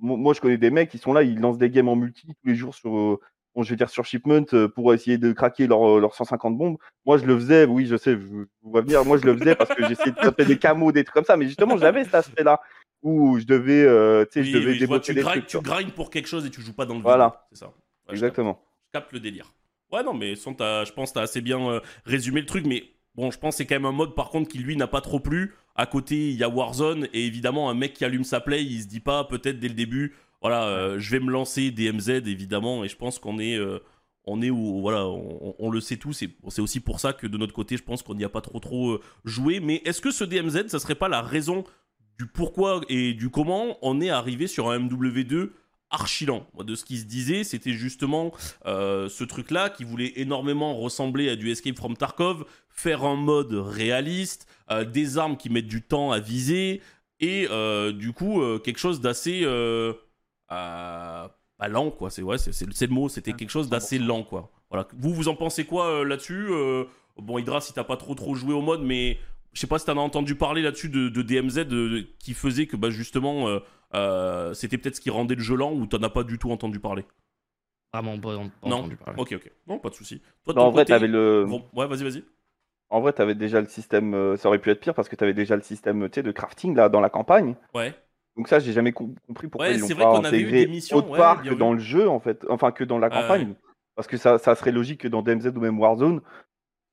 Moi, 0.00 0.34
je 0.34 0.40
connais 0.40 0.58
des 0.58 0.70
mecs 0.70 0.90
qui 0.90 0.98
sont 0.98 1.12
là, 1.12 1.22
ils 1.22 1.40
lancent 1.40 1.58
des 1.58 1.70
games 1.70 1.88
en 1.88 1.96
multi 1.96 2.26
tous 2.26 2.48
les 2.48 2.54
jours 2.54 2.74
sur, 2.74 2.90
bon, 2.90 3.62
je 3.62 3.70
vais 3.70 3.76
dire 3.76 3.88
sur 3.88 4.04
Shipment 4.04 4.44
pour 4.74 4.92
essayer 4.92 5.16
de 5.16 5.32
craquer 5.32 5.66
leurs 5.66 5.98
leurs 5.98 6.14
150 6.14 6.56
bombes. 6.58 6.76
Moi, 7.06 7.16
je 7.16 7.24
le 7.24 7.34
faisais, 7.38 7.64
oui, 7.64 7.86
je 7.86 7.96
sais, 7.96 8.12
je 8.12 8.16
vous 8.18 8.46
vois 8.62 8.82
venir. 8.82 9.02
Moi, 9.06 9.16
je 9.16 9.24
le 9.24 9.36
faisais 9.36 9.54
parce 9.54 9.70
que 9.74 9.86
j'essayais 9.86 10.12
de 10.12 10.16
taper 10.16 10.44
des 10.44 10.58
camos, 10.58 10.92
des 10.92 11.04
trucs 11.04 11.14
comme 11.14 11.24
ça, 11.24 11.36
mais 11.38 11.46
justement, 11.46 11.76
j'avais 11.78 12.04
cet 12.04 12.14
aspect-là 12.14 12.60
où 13.02 13.38
je 13.38 13.44
devais, 13.44 13.82
euh, 13.84 14.24
tu 14.24 14.32
sais, 14.32 14.40
Oui, 14.40 14.46
je 14.52 14.58
devais 14.58 14.72
oui, 14.72 14.78
je 14.78 14.86
vois, 14.86 15.00
tu, 15.00 15.14
trucs. 15.14 15.46
tu 15.46 15.56
tu 15.58 15.62
grindes 15.62 15.92
pour 15.92 16.10
quelque 16.10 16.28
chose 16.28 16.46
et 16.46 16.50
tu 16.50 16.60
joues 16.60 16.72
pas 16.74 16.84
dans 16.86 16.94
le 16.94 16.98
vide. 17.00 17.04
Voilà. 17.04 17.46
C'est 17.52 17.58
ça. 17.58 17.66
Ouais, 17.66 17.72
je 17.72 18.12
capte. 18.12 18.12
Exactement. 18.22 18.60
Je 18.86 18.92
capte 18.98 19.12
le 19.12 19.20
délire. 19.20 19.52
Ouais, 19.92 20.02
non, 20.02 20.14
mais 20.14 20.36
son, 20.36 20.56
je 20.58 20.92
pense 20.92 21.10
que 21.10 21.14
t'as 21.14 21.22
assez 21.22 21.40
bien 21.40 21.60
euh, 21.68 21.80
résumé 22.04 22.40
le 22.40 22.46
truc. 22.46 22.64
Mais 22.66 22.84
bon, 23.14 23.30
je 23.30 23.38
pense 23.38 23.54
que 23.54 23.58
c'est 23.58 23.66
quand 23.66 23.74
même 23.74 23.84
un 23.86 23.92
mode, 23.92 24.14
par 24.14 24.30
contre, 24.30 24.48
qui 24.48 24.58
lui 24.58 24.76
n'a 24.76 24.86
pas 24.86 25.00
trop 25.00 25.20
plu. 25.20 25.54
À 25.74 25.86
côté, 25.86 26.30
il 26.30 26.36
y 26.36 26.44
a 26.44 26.48
Warzone. 26.48 27.08
Et 27.12 27.26
évidemment, 27.26 27.68
un 27.70 27.74
mec 27.74 27.92
qui 27.94 28.04
allume 28.04 28.24
sa 28.24 28.40
play, 28.40 28.64
il 28.64 28.82
se 28.82 28.86
dit 28.86 29.00
pas, 29.00 29.24
peut-être 29.24 29.58
dès 29.58 29.68
le 29.68 29.74
début, 29.74 30.14
voilà, 30.40 30.64
euh, 30.66 30.98
je 30.98 31.10
vais 31.10 31.20
me 31.20 31.30
lancer 31.30 31.70
DMZ, 31.70 32.08
évidemment. 32.26 32.84
Et 32.84 32.88
je 32.88 32.96
pense 32.96 33.18
qu'on 33.18 33.38
est. 33.38 33.56
euh, 33.56 33.78
on 34.24 34.40
est 34.40 34.50
où, 34.50 34.80
voilà, 34.80 35.06
on, 35.08 35.56
on 35.58 35.68
le 35.68 35.80
sait 35.80 35.96
tous, 35.96 36.22
et 36.22 36.30
c'est 36.46 36.62
aussi 36.62 36.78
pour 36.78 37.00
ça 37.00 37.12
que 37.12 37.26
de 37.26 37.36
notre 37.36 37.52
côté, 37.52 37.76
je 37.76 37.82
pense 37.82 38.02
qu'on 38.04 38.14
n'y 38.14 38.22
a 38.22 38.28
pas 38.28 38.40
trop 38.40 38.60
trop 38.60 39.00
joué. 39.24 39.58
Mais 39.58 39.82
est-ce 39.84 40.00
que 40.00 40.12
ce 40.12 40.22
DMZ, 40.22 40.68
ça 40.68 40.78
serait 40.78 40.94
pas 40.94 41.08
la 41.08 41.22
raison 41.22 41.64
du 42.18 42.26
pourquoi 42.26 42.80
et 42.88 43.14
du 43.14 43.30
comment 43.30 43.78
on 43.82 44.00
est 44.00 44.10
arrivé 44.10 44.46
sur 44.46 44.70
un 44.70 44.78
MW2 44.78 45.50
archi 45.90 46.24
lent. 46.24 46.46
De 46.64 46.74
ce 46.74 46.84
qui 46.84 46.98
se 46.98 47.04
disait, 47.04 47.44
c'était 47.44 47.72
justement 47.72 48.32
euh, 48.66 49.08
ce 49.08 49.24
truc-là 49.24 49.68
qui 49.70 49.84
voulait 49.84 50.12
énormément 50.16 50.74
ressembler 50.76 51.28
à 51.28 51.36
du 51.36 51.50
Escape 51.50 51.76
from 51.76 51.96
Tarkov, 51.96 52.44
faire 52.70 53.04
un 53.04 53.16
mode 53.16 53.52
réaliste, 53.52 54.46
euh, 54.70 54.84
des 54.84 55.18
armes 55.18 55.36
qui 55.36 55.50
mettent 55.50 55.66
du 55.66 55.82
temps 55.82 56.10
à 56.10 56.18
viser, 56.18 56.80
et 57.20 57.46
euh, 57.50 57.92
du 57.92 58.12
coup, 58.12 58.42
quelque 58.64 58.78
chose 58.78 59.00
d'assez... 59.00 59.46
Pas 60.48 61.68
lent, 61.68 61.90
quoi. 61.90 62.10
C'est 62.10 62.22
ouais, 62.22 62.38
c'est- 62.38 62.66
le 62.86 62.88
mot, 62.88 63.08
c'était 63.08 63.32
quelque 63.34 63.50
chose 63.50 63.68
d'assez 63.68 63.98
lent, 63.98 64.24
quoi. 64.24 64.50
Voilà. 64.70 64.88
Vous, 64.98 65.14
vous 65.14 65.28
en 65.28 65.36
pensez 65.36 65.64
quoi 65.64 66.04
là-dessus 66.04 66.48
Bon, 67.18 67.38
Hydra, 67.38 67.60
si 67.60 67.72
t'as 67.72 67.84
pas 67.84 67.96
trop 67.96 68.14
trop 68.14 68.34
joué 68.34 68.54
au 68.54 68.62
mode, 68.62 68.82
mais 68.82 69.18
je 69.52 69.60
sais 69.60 69.66
pas 69.66 69.78
si 69.78 69.86
t'en 69.86 69.96
as 69.98 70.00
entendu 70.00 70.34
parler 70.34 70.62
là-dessus 70.62 70.88
de, 70.88 71.08
de 71.08 71.22
DMZ 71.22 71.66
qui 72.18 72.34
faisait 72.34 72.66
que 72.66 72.76
bah, 72.76 72.90
justement 72.90 73.48
euh, 73.48 73.60
euh, 73.94 74.54
c'était 74.54 74.78
peut-être 74.78 74.96
ce 74.96 75.00
qui 75.00 75.10
rendait 75.10 75.34
le 75.34 75.42
jeu 75.42 75.56
lent 75.56 75.72
ou 75.72 75.86
t'en 75.86 76.02
as 76.02 76.10
pas 76.10 76.24
du 76.24 76.38
tout 76.38 76.50
entendu 76.50 76.80
parler? 76.80 77.04
Vraiment 77.92 78.18
pas, 78.18 78.36
pas 78.36 78.68
Non? 78.68 78.78
entendu 78.78 78.96
parler. 78.96 79.20
Ok, 79.20 79.32
ok. 79.32 79.52
Non, 79.66 79.78
pas 79.78 79.90
de 79.90 79.94
souci. 79.94 80.22
Toi, 80.44 80.54
Non, 80.54 80.62
en 80.62 80.70
vrai, 80.70 80.84
t'avais 80.86 81.08
le, 81.08 81.46
Bon, 81.46 81.68
ouais, 81.74 81.86
vas-y, 81.86 82.04
vas-y. 82.04 82.24
en 82.90 83.00
vrai, 83.00 83.12
t'avais 83.12 83.34
déjà 83.34 83.60
le 83.60 83.66
système. 83.68 84.14
euh, 84.14 84.36
Ça 84.36 84.48
aurait 84.48 84.58
pu 84.60 84.70
être 84.70 84.80
pire 84.80 84.94
parce 84.94 85.08
que 85.08 85.16
t'avais 85.16 85.34
déjà 85.34 85.56
le 85.56 85.62
système, 85.62 86.08
de 86.08 86.30
crafting 86.32 86.74
là 86.76 86.88
dans 86.88 87.00
la 87.00 87.10
campagne. 87.10 87.56
Ouais. 87.74 87.94
Donc 88.36 88.48
ça, 88.48 88.58
j'ai 88.60 88.72
jamais 88.72 88.92
com- 88.92 89.14
compris 89.26 89.48
pourquoi 89.48 89.68
Ouais, 89.68 89.74
ils 89.74 89.80
l'ont 89.80 89.88
c'est 89.88 89.94
vrai 89.94 90.04
pas 90.04 90.08
qu'on 90.08 90.24
avait 90.24 90.40
eu 90.40 90.46
intégré 90.46 90.64
des 90.64 90.66
missions, 90.66 90.96
autre 90.96 91.10
ouais, 91.10 91.18
part 91.18 91.42
que 91.42 91.54
dans 91.54 91.72
le 91.74 91.80
jeu 91.80 92.08
en 92.08 92.20
fait, 92.20 92.46
enfin 92.50 92.72
que 92.72 92.84
dans 92.84 92.98
la 92.98 93.10
Ouais, 93.10 93.16
campagne, 93.16 93.54
parce 93.96 94.08
que 94.08 94.16
ça, 94.16 94.38
ça 94.38 94.54
serait 94.54 94.72
logique 94.72 95.02
que 95.02 95.08
dans 95.08 95.22
DMZ 95.22 95.48
ou 95.56 95.60
même 95.60 95.78
Warzone, 95.80 96.22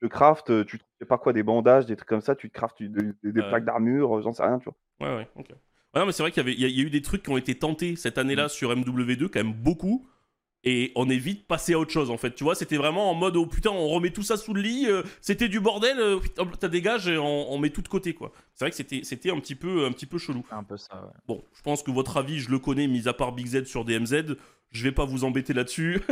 le 0.02 0.10
craft, 0.10 0.50
euh, 0.50 0.64
tu 0.66 0.80
te 0.80 0.84
fais 1.00 1.06
pas 1.06 1.18
quoi, 1.18 1.34
des 1.34 1.44
bandages, 1.44 1.86
des 1.86 1.96
trucs 1.96 2.10
comme 2.10 2.22
ça, 2.22 2.36
tu 2.36 2.50
te 2.50 2.54
craftes 2.54 2.82
des, 2.82 3.42
plaques 3.42 3.66
d'armure, 3.66 4.18
euh, 4.18 4.22
j'en 4.22 4.34
sais 4.34 4.44
rien, 4.44 4.60
tu 4.60 4.70
vois. 4.70 5.08
Ouais, 5.08 5.16
ouais, 5.18 5.28
ok. 5.36 5.50
Ouais, 5.50 6.02
non, 6.02 6.06
mais 6.06 6.12
c'est 6.12 6.24
vrai 6.24 6.32
qu'il 6.32 6.48
y, 6.48 6.66
a- 6.66 6.84
eu 6.84 6.90
des 6.90 7.02
trucs 7.02 7.24
qui 7.24 7.30
ont 7.30 7.38
été 7.38 7.56
tentés 7.56 7.96
cette 7.96 8.18
année-là 8.18 8.46
Mm. 8.46 8.50
sur 8.50 8.72
MW2, 8.72 9.28
quand 9.28 9.44
même 9.44 9.54
beaucoup. 9.54 10.08
Et 10.64 10.92
on 10.96 11.10
est 11.10 11.18
vite 11.18 11.48
passé 11.48 11.74
à 11.74 11.80
autre 11.80 11.92
chose 11.92 12.10
en 12.10 12.18
fait. 12.18 12.36
Tu 12.36 12.44
vois, 12.44 12.56
c'était 12.56 12.78
vraiment 12.78 13.10
en 13.10 13.14
mode 13.14 13.38
oh 13.38 13.46
putain, 13.46 13.72
on 13.72 13.88
remet 13.88 14.12
tout 14.12 14.24
ça 14.24 14.38
sous 14.38 14.54
le 14.54 14.62
lit, 14.62 14.88
euh, 14.88 15.04
c'était 15.22 15.48
du 15.48 15.60
bordel, 15.60 16.00
euh, 16.00 16.20
putain, 16.20 16.46
t'as 16.60 16.68
dégage 16.68 17.08
et 17.08 17.18
on, 17.18 17.52
on 17.52 17.58
met 17.58 17.70
tout 17.70 17.82
de 17.82 17.88
côté 17.88 18.14
quoi. 18.14 18.32
C'est 18.54 18.66
vrai 18.66 18.72
que 18.72 18.78
c'était 18.78 19.02
c'était 19.04 19.32
un 19.32 19.40
petit 19.40 19.56
peu 19.56 19.86
un 19.86 19.92
petit 19.92 20.06
peu 20.06 20.18
chelou. 20.18 20.46
Un 20.52 20.64
peu 20.64 20.78
ça, 20.78 20.96
ouais. 20.96 21.14
Bon, 21.28 21.44
je 21.56 21.62
pense 21.62 21.84
que 21.84 21.92
votre 21.92 22.18
avis, 22.18 22.40
je 22.40 22.50
le 22.50 22.60
connais, 22.60 22.88
mis 22.88 23.08
à 23.08 23.14
part 23.14 23.32
Big 23.32 23.48
Z 23.48 23.66
sur 23.66 23.86
DMZ. 23.86 24.36
Je 24.72 24.84
vais 24.84 24.92
pas 24.92 25.06
vous 25.06 25.24
embêter 25.24 25.54
là-dessus. 25.54 26.02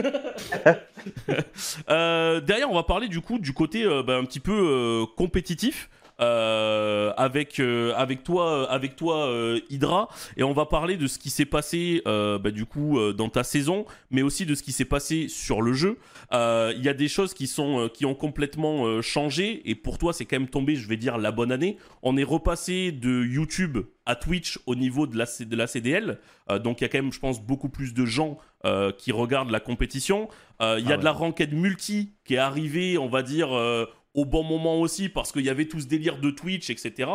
Euh, 1.90 2.42
derrière, 2.42 2.70
on 2.70 2.76
va 2.76 2.84
parler 2.84 3.08
du 3.08 3.22
coup 3.22 3.40
du 3.40 3.54
côté 3.54 3.84
euh, 3.84 4.04
bah, 4.04 4.18
un 4.18 4.26
petit 4.26 4.40
peu 4.40 5.06
compétitif. 5.16 5.90
Euh, 6.20 7.14
avec 7.18 7.60
euh, 7.60 7.94
avec 7.96 8.24
toi 8.24 8.70
avec 8.72 8.96
toi 8.96 9.28
euh, 9.28 9.60
Hydra. 9.70 10.10
Et 10.36 10.44
on 10.44 10.54
va 10.54 10.66
parler 10.66 10.98
de 10.98 11.08
ce 11.08 11.20
qui 11.20 11.30
s'est 11.30 11.46
passé 11.46 12.02
euh, 12.08 12.40
bah, 12.40 12.52
du 12.52 12.66
coup 12.66 13.00
euh, 13.00 13.14
dans 13.14 13.30
ta 13.30 13.44
saison 13.44 13.86
mais 14.12 14.22
aussi 14.22 14.46
de 14.46 14.56
ce 14.56 14.64
qui 14.64 14.72
s'est 14.72 14.86
passé 14.86 15.28
sur 15.28 15.62
le 15.62 15.74
jeu. 15.74 15.98
Euh, 16.34 16.74
il 16.76 16.84
y 16.84 16.90
a 16.90 16.94
des 16.94 17.08
choses 17.08 17.34
qui 17.34 17.48
sont 17.48 17.82
euh, 17.82 17.88
qui 17.88 18.06
ont 18.06 18.16
complètement 18.16 18.86
euh, 18.86 19.02
changé. 19.02 19.70
Et 19.70 19.76
pour 19.76 19.98
toi 19.98 20.14
c'est 20.14 20.26
quand 20.26 20.40
même 20.40 20.50
tombé 20.50 20.76
je 20.76 20.88
vais 20.88 20.98
dire 20.98 21.18
la 21.18 21.32
bonne 21.32 21.52
année. 21.52 21.78
On 22.02 22.18
est 22.18 22.24
repassé 22.24 22.92
de 22.92 23.24
YouTube 23.24 23.80
à 24.08 24.16
Twitch 24.16 24.58
au 24.66 24.76
niveau 24.76 25.06
de 25.06 25.18
la, 25.18 25.26
de 25.40 25.56
la 25.56 25.68
CDL. 25.68 26.18
Euh, 26.50 26.60
donc 26.60 26.80
il 26.80 26.86
y 26.86 26.86
a 26.86 26.90
quand 26.90 26.98
même, 26.98 27.12
je 27.12 27.20
pense, 27.20 27.42
beaucoup 27.42 27.70
plus 27.70 27.94
de 27.94 28.06
gens 28.06 28.38
euh, 28.66 28.92
qui 28.98 29.12
regardent 29.12 29.52
la 29.52 29.60
compétition. 29.60 30.30
Euh, 30.62 30.78
Il 30.80 30.88
y 30.88 30.92
a 30.92 30.96
Ah 30.96 30.98
de 30.98 31.04
la 31.04 31.12
ranked 31.12 31.54
multi 31.54 32.14
qui 32.26 32.36
est 32.36 32.40
arrivée, 32.40 32.98
on 32.98 33.10
va 33.10 33.22
dire, 33.22 33.56
euh, 33.56 33.86
au 34.18 34.26
bon 34.26 34.44
moment 34.44 34.82
aussi, 34.82 35.08
parce 35.08 35.32
qu'il 35.32 35.46
y 35.46 35.50
avait 35.50 35.68
tout 35.68 35.80
ce 35.80 35.88
délire 35.88 36.18
de 36.20 36.30
Twitch, 36.32 36.70
etc. 36.70 37.10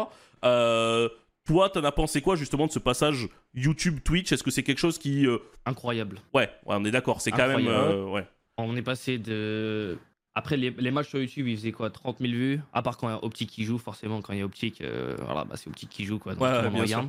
Euh, 0.45 1.09
toi, 1.45 1.69
t'en 1.69 1.83
as 1.85 1.93
pensé 1.93 2.23
quoi 2.23 2.37
justement 2.37 2.67
de 2.69 2.73
ce 2.73 2.79
passage 2.79 3.29
YouTube-Twitch 3.55 4.31
Est-ce 4.33 4.43
que 4.45 4.51
c'est 4.53 4.63
quelque 4.63 4.79
chose 4.79 4.99
qui... 4.99 5.27
euh, 5.27 5.39
Incroyable. 5.67 6.19
Ouais, 6.33 6.49
ouais, 6.67 6.77
on 6.79 6.85
est 6.85 6.91
d'accord, 6.93 7.21
c'est 7.21 7.33
quand 7.33 7.49
même... 7.49 7.67
Euh, 7.67 8.05
ouais. 8.05 8.27
On 8.59 8.77
est 8.77 8.83
passé 8.83 9.19
de. 9.19 9.99
Après, 10.35 10.57
les, 10.57 10.71
les 10.71 10.91
matchs 10.91 11.09
sur 11.09 11.19
YouTube, 11.19 11.49
ils 11.49 11.57
faisaient 11.57 11.73
quoi 11.73 11.91
30 11.91 12.19
000 12.21 12.33
vues? 12.33 12.61
À 12.73 12.83
part 12.83 12.97
quand 12.97 13.09
il 13.09 13.13
y 13.13 13.15
a 13.15 13.25
Optique 13.25 13.51
qui 13.51 13.65
joue, 13.65 13.79
forcément, 13.79 14.21
quand 14.23 14.33
il 14.33 14.39
y 14.39 14.43
a 14.43 14.45
Optique, 14.45 14.81
euh, 14.83 15.17
voilà, 15.21 15.45
bah, 15.45 15.57
c'est 15.57 15.69
Optique 15.69 15.89
qui 15.91 16.05
joue, 16.05 16.19
quoi. 16.19 16.35
Donc 16.35 16.43
Ouais, 16.43 16.69
tout 16.69 16.75
ouais, 16.75 16.81
regarde. 16.83 17.09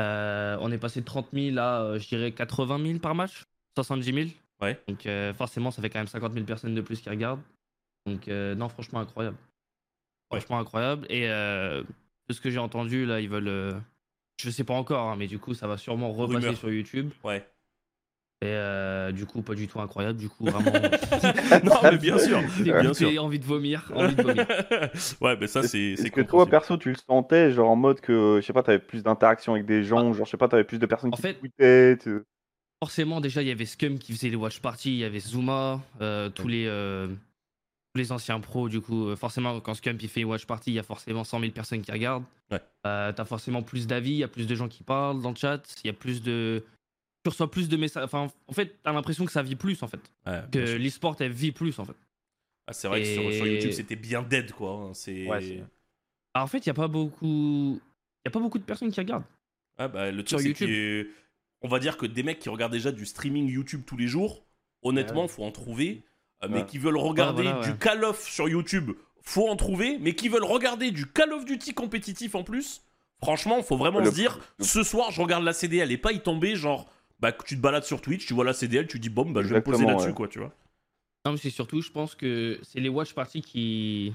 Euh, 0.00 0.56
on 0.60 0.70
est 0.72 0.78
passé 0.78 1.00
de 1.00 1.04
30 1.04 1.28
000 1.32 1.58
à, 1.58 1.82
euh, 1.82 1.98
je 1.98 2.08
dirais, 2.08 2.32
80 2.32 2.82
000 2.86 2.98
par 3.00 3.14
match? 3.14 3.44
70 3.76 4.12
000 4.14 4.28
Ouais. 4.62 4.80
Donc, 4.88 5.04
euh, 5.06 5.34
forcément, 5.34 5.70
ça 5.70 5.82
fait 5.82 5.90
quand 5.90 5.98
même 6.00 6.06
50 6.08 6.32
000 6.32 6.44
personnes 6.44 6.74
de 6.74 6.80
plus 6.80 7.00
qui 7.00 7.08
regardent. 7.10 7.40
Donc, 8.08 8.28
euh, 8.28 8.54
non, 8.54 8.68
franchement, 8.68 9.00
incroyable. 9.00 9.36
Ouais. 10.32 10.40
Franchement, 10.40 10.58
incroyable. 10.60 11.06
Et 11.10 11.28
euh, 11.28 11.82
de 12.28 12.34
ce 12.34 12.40
que 12.40 12.50
j'ai 12.50 12.58
entendu, 12.58 13.06
là, 13.06 13.20
ils 13.20 13.28
veulent. 13.28 13.48
euh, 13.48 13.72
je 14.42 14.50
sais 14.50 14.64
pas 14.64 14.74
encore, 14.74 15.08
hein, 15.10 15.16
mais 15.18 15.26
du 15.26 15.38
coup, 15.38 15.54
ça 15.54 15.66
va 15.66 15.76
sûrement 15.76 16.12
repasser 16.12 16.46
Rumeur. 16.46 16.56
sur 16.58 16.70
YouTube. 16.70 17.10
Ouais. 17.24 17.46
Et 18.40 18.46
euh, 18.46 19.10
du 19.10 19.26
coup, 19.26 19.42
pas 19.42 19.54
du 19.56 19.66
tout 19.66 19.80
incroyable. 19.80 20.16
Du 20.18 20.28
coup, 20.28 20.44
vraiment. 20.44 20.70
non, 21.64 21.72
mais 21.82 21.98
bien 21.98 22.18
sûr, 22.18 22.40
bien 22.62 22.94
sûr. 22.94 23.24
envie 23.24 23.40
de 23.40 23.44
vomir, 23.44 23.90
envie 23.96 24.14
de 24.14 24.22
vomir. 24.22 24.46
ouais, 25.20 25.36
mais 25.40 25.48
ça, 25.48 25.62
c'est 25.64 25.96
c'est 25.96 26.02
Est-ce 26.04 26.12
que 26.12 26.20
toi, 26.20 26.46
perso, 26.46 26.76
tu 26.76 26.90
le 26.90 26.94
sentais, 26.94 27.50
genre 27.50 27.68
en 27.70 27.74
mode 27.76 28.00
que, 28.00 28.38
je 28.40 28.46
sais 28.46 28.52
pas, 28.52 28.62
t'avais 28.62 28.78
plus 28.78 29.02
d'interaction 29.02 29.54
avec 29.54 29.66
des 29.66 29.82
gens, 29.82 30.12
genre, 30.12 30.24
je 30.24 30.30
sais 30.30 30.36
pas, 30.36 30.46
t'avais 30.46 30.62
plus 30.62 30.78
de 30.78 30.86
personnes 30.86 31.10
En 31.12 31.16
qui 31.16 31.22
fait- 31.22 31.34
tweetaient, 31.34 31.96
tu- 32.00 32.20
Forcément, 32.80 33.20
déjà, 33.20 33.42
il 33.42 33.48
y 33.48 33.50
avait 33.50 33.66
Scum 33.66 33.98
qui 33.98 34.12
faisait 34.12 34.28
les 34.28 34.36
watch 34.36 34.60
parties, 34.60 34.90
il 34.92 34.98
y 34.98 35.04
avait 35.04 35.18
Zuma, 35.18 35.80
euh, 36.00 36.28
tous, 36.30 36.46
les, 36.46 36.66
euh, 36.68 37.08
les 37.98 38.12
anciens 38.12 38.40
pros. 38.40 38.68
Du 38.68 38.80
coup, 38.80 39.08
euh, 39.08 39.16
forcément, 39.16 39.60
quand 39.60 39.74
Scum 39.74 39.98
il 40.00 40.08
fait 40.08 40.20
une 40.22 40.28
watch 40.28 40.46
party, 40.46 40.70
il 40.70 40.74
y 40.74 40.78
a 40.78 40.82
forcément 40.82 41.24
100 41.24 41.40
000 41.40 41.52
personnes 41.52 41.82
qui 41.82 41.92
regardent. 41.92 42.24
Ouais. 42.50 42.60
Euh, 42.86 43.12
T'as 43.12 43.24
forcément 43.26 43.62
plus 43.62 43.86
d'avis, 43.86 44.10
il 44.12 44.16
y 44.18 44.24
a 44.24 44.28
plus 44.28 44.46
de 44.46 44.54
gens 44.54 44.68
qui 44.68 44.82
parlent 44.82 45.20
dans 45.20 45.30
le 45.30 45.36
chat, 45.36 45.60
il 45.84 45.88
y 45.88 45.90
a 45.90 45.92
plus 45.92 46.22
de. 46.22 46.64
Tu 47.24 47.28
reçois 47.30 47.50
plus 47.50 47.68
de 47.68 47.76
messages. 47.76 48.04
Enfin, 48.04 48.30
en 48.46 48.52
fait, 48.52 48.76
t'as 48.82 48.92
l'impression 48.92 49.26
que 49.26 49.32
ça 49.32 49.42
vit 49.42 49.56
plus, 49.56 49.82
en 49.82 49.88
fait. 49.88 50.00
Ouais, 50.26 50.40
Que 50.50 50.58
l'e-sport, 50.76 51.16
elle 51.20 51.32
vit 51.32 51.52
plus, 51.52 51.78
en 51.78 51.84
fait. 51.84 51.96
Ah, 52.66 52.72
c'est 52.72 52.86
vrai 52.88 53.02
que 53.02 53.08
sur, 53.08 53.32
sur 53.32 53.46
YouTube, 53.46 53.72
c'était 53.72 53.96
bien 53.96 54.22
dead, 54.22 54.52
quoi. 54.52 54.70
hein, 54.72 54.94
C'est... 54.94 55.26
Ouais, 55.26 55.62
Alors, 56.34 56.44
en 56.44 56.46
fait, 56.46 56.58
il 56.58 56.68
n'y 56.68 56.70
a 56.70 56.74
pas 56.74 56.88
beaucoup. 56.88 57.80
Il 58.24 58.28
y 58.28 58.28
a 58.28 58.30
pas 58.30 58.40
beaucoup 58.40 58.58
de 58.58 58.64
personnes 58.64 58.90
qui 58.90 59.00
regardent. 59.00 59.24
Ouais, 59.78 59.88
bah, 59.88 60.10
le 60.10 60.18
truc, 60.18 60.28
Sur 60.28 60.40
c'est 60.40 60.48
YouTube. 60.48 60.68
que- 60.68 61.10
on 61.62 61.68
va 61.68 61.80
dire 61.80 61.96
que 61.96 62.06
des 62.06 62.22
mecs 62.22 62.38
qui 62.38 62.48
regardent 62.48 62.72
déjà 62.72 62.92
du 62.92 63.04
streaming 63.04 63.48
YouTube 63.48 63.82
tous 63.84 63.96
les 63.96 64.06
jours, 64.06 64.44
honnêtement, 64.82 65.22
Ouais. 65.22 65.28
faut 65.28 65.42
en 65.44 65.50
trouver. 65.50 66.02
Euh, 66.42 66.48
Mais 66.50 66.58
Ouais. 66.60 66.66
qui 66.66 66.78
veulent 66.78 66.96
regarder 66.96 67.42
voilà, 67.44 67.60
du. 67.66 67.76
Call 67.78 68.04
of 68.04 68.22
sur 68.22 68.48
YouTube, 68.48 68.92
faut 69.22 69.48
en 69.48 69.56
trouver. 69.56 69.98
Mais 70.00 70.14
qui 70.14 70.28
veulent 70.28 70.44
regarder 70.44 70.90
du 70.90 71.06
Call 71.06 71.32
of 71.32 71.44
Duty 71.44 71.74
compétitif 71.74 72.34
en 72.34 72.44
plus, 72.44 72.82
franchement, 73.22 73.62
faut 73.62 73.76
vraiment 73.76 73.98
Le- 74.00 74.06
se 74.10 74.14
dire, 74.14 74.38
le- 74.58 74.64
ce 74.64 74.82
soir, 74.82 75.10
je 75.10 75.20
regarde 75.20 75.44
la 75.44 75.52
CDL 75.52 75.90
et 75.92 75.98
pas 75.98 76.12
y 76.12 76.20
tomber, 76.20 76.54
genre, 76.56 76.90
bah, 77.20 77.32
que 77.32 77.44
tu 77.44 77.56
te 77.56 77.60
balades 77.60 77.84
sur 77.84 78.00
Twitch, 78.00 78.26
tu 78.26 78.34
vois 78.34 78.44
la 78.44 78.52
CDL, 78.52 78.86
tu 78.86 78.98
dis, 79.00 79.08
bon, 79.08 79.30
bah, 79.30 79.42
je 79.42 79.48
vais 79.48 79.56
me 79.56 79.60
poser 79.62 79.76
Exactement, 79.82 79.90
là-dessus, 79.90 80.08
ouais. 80.10 80.14
quoi, 80.14 80.28
tu 80.28 80.38
vois. 80.38 80.52
Non, 81.26 81.32
mais 81.32 81.38
c'est 81.38 81.50
surtout, 81.50 81.82
je 81.82 81.90
pense 81.90 82.14
que 82.14 82.58
c'est 82.62 82.78
les 82.80 82.88
watch 82.88 83.12
parties 83.14 83.42
qui. 83.42 84.14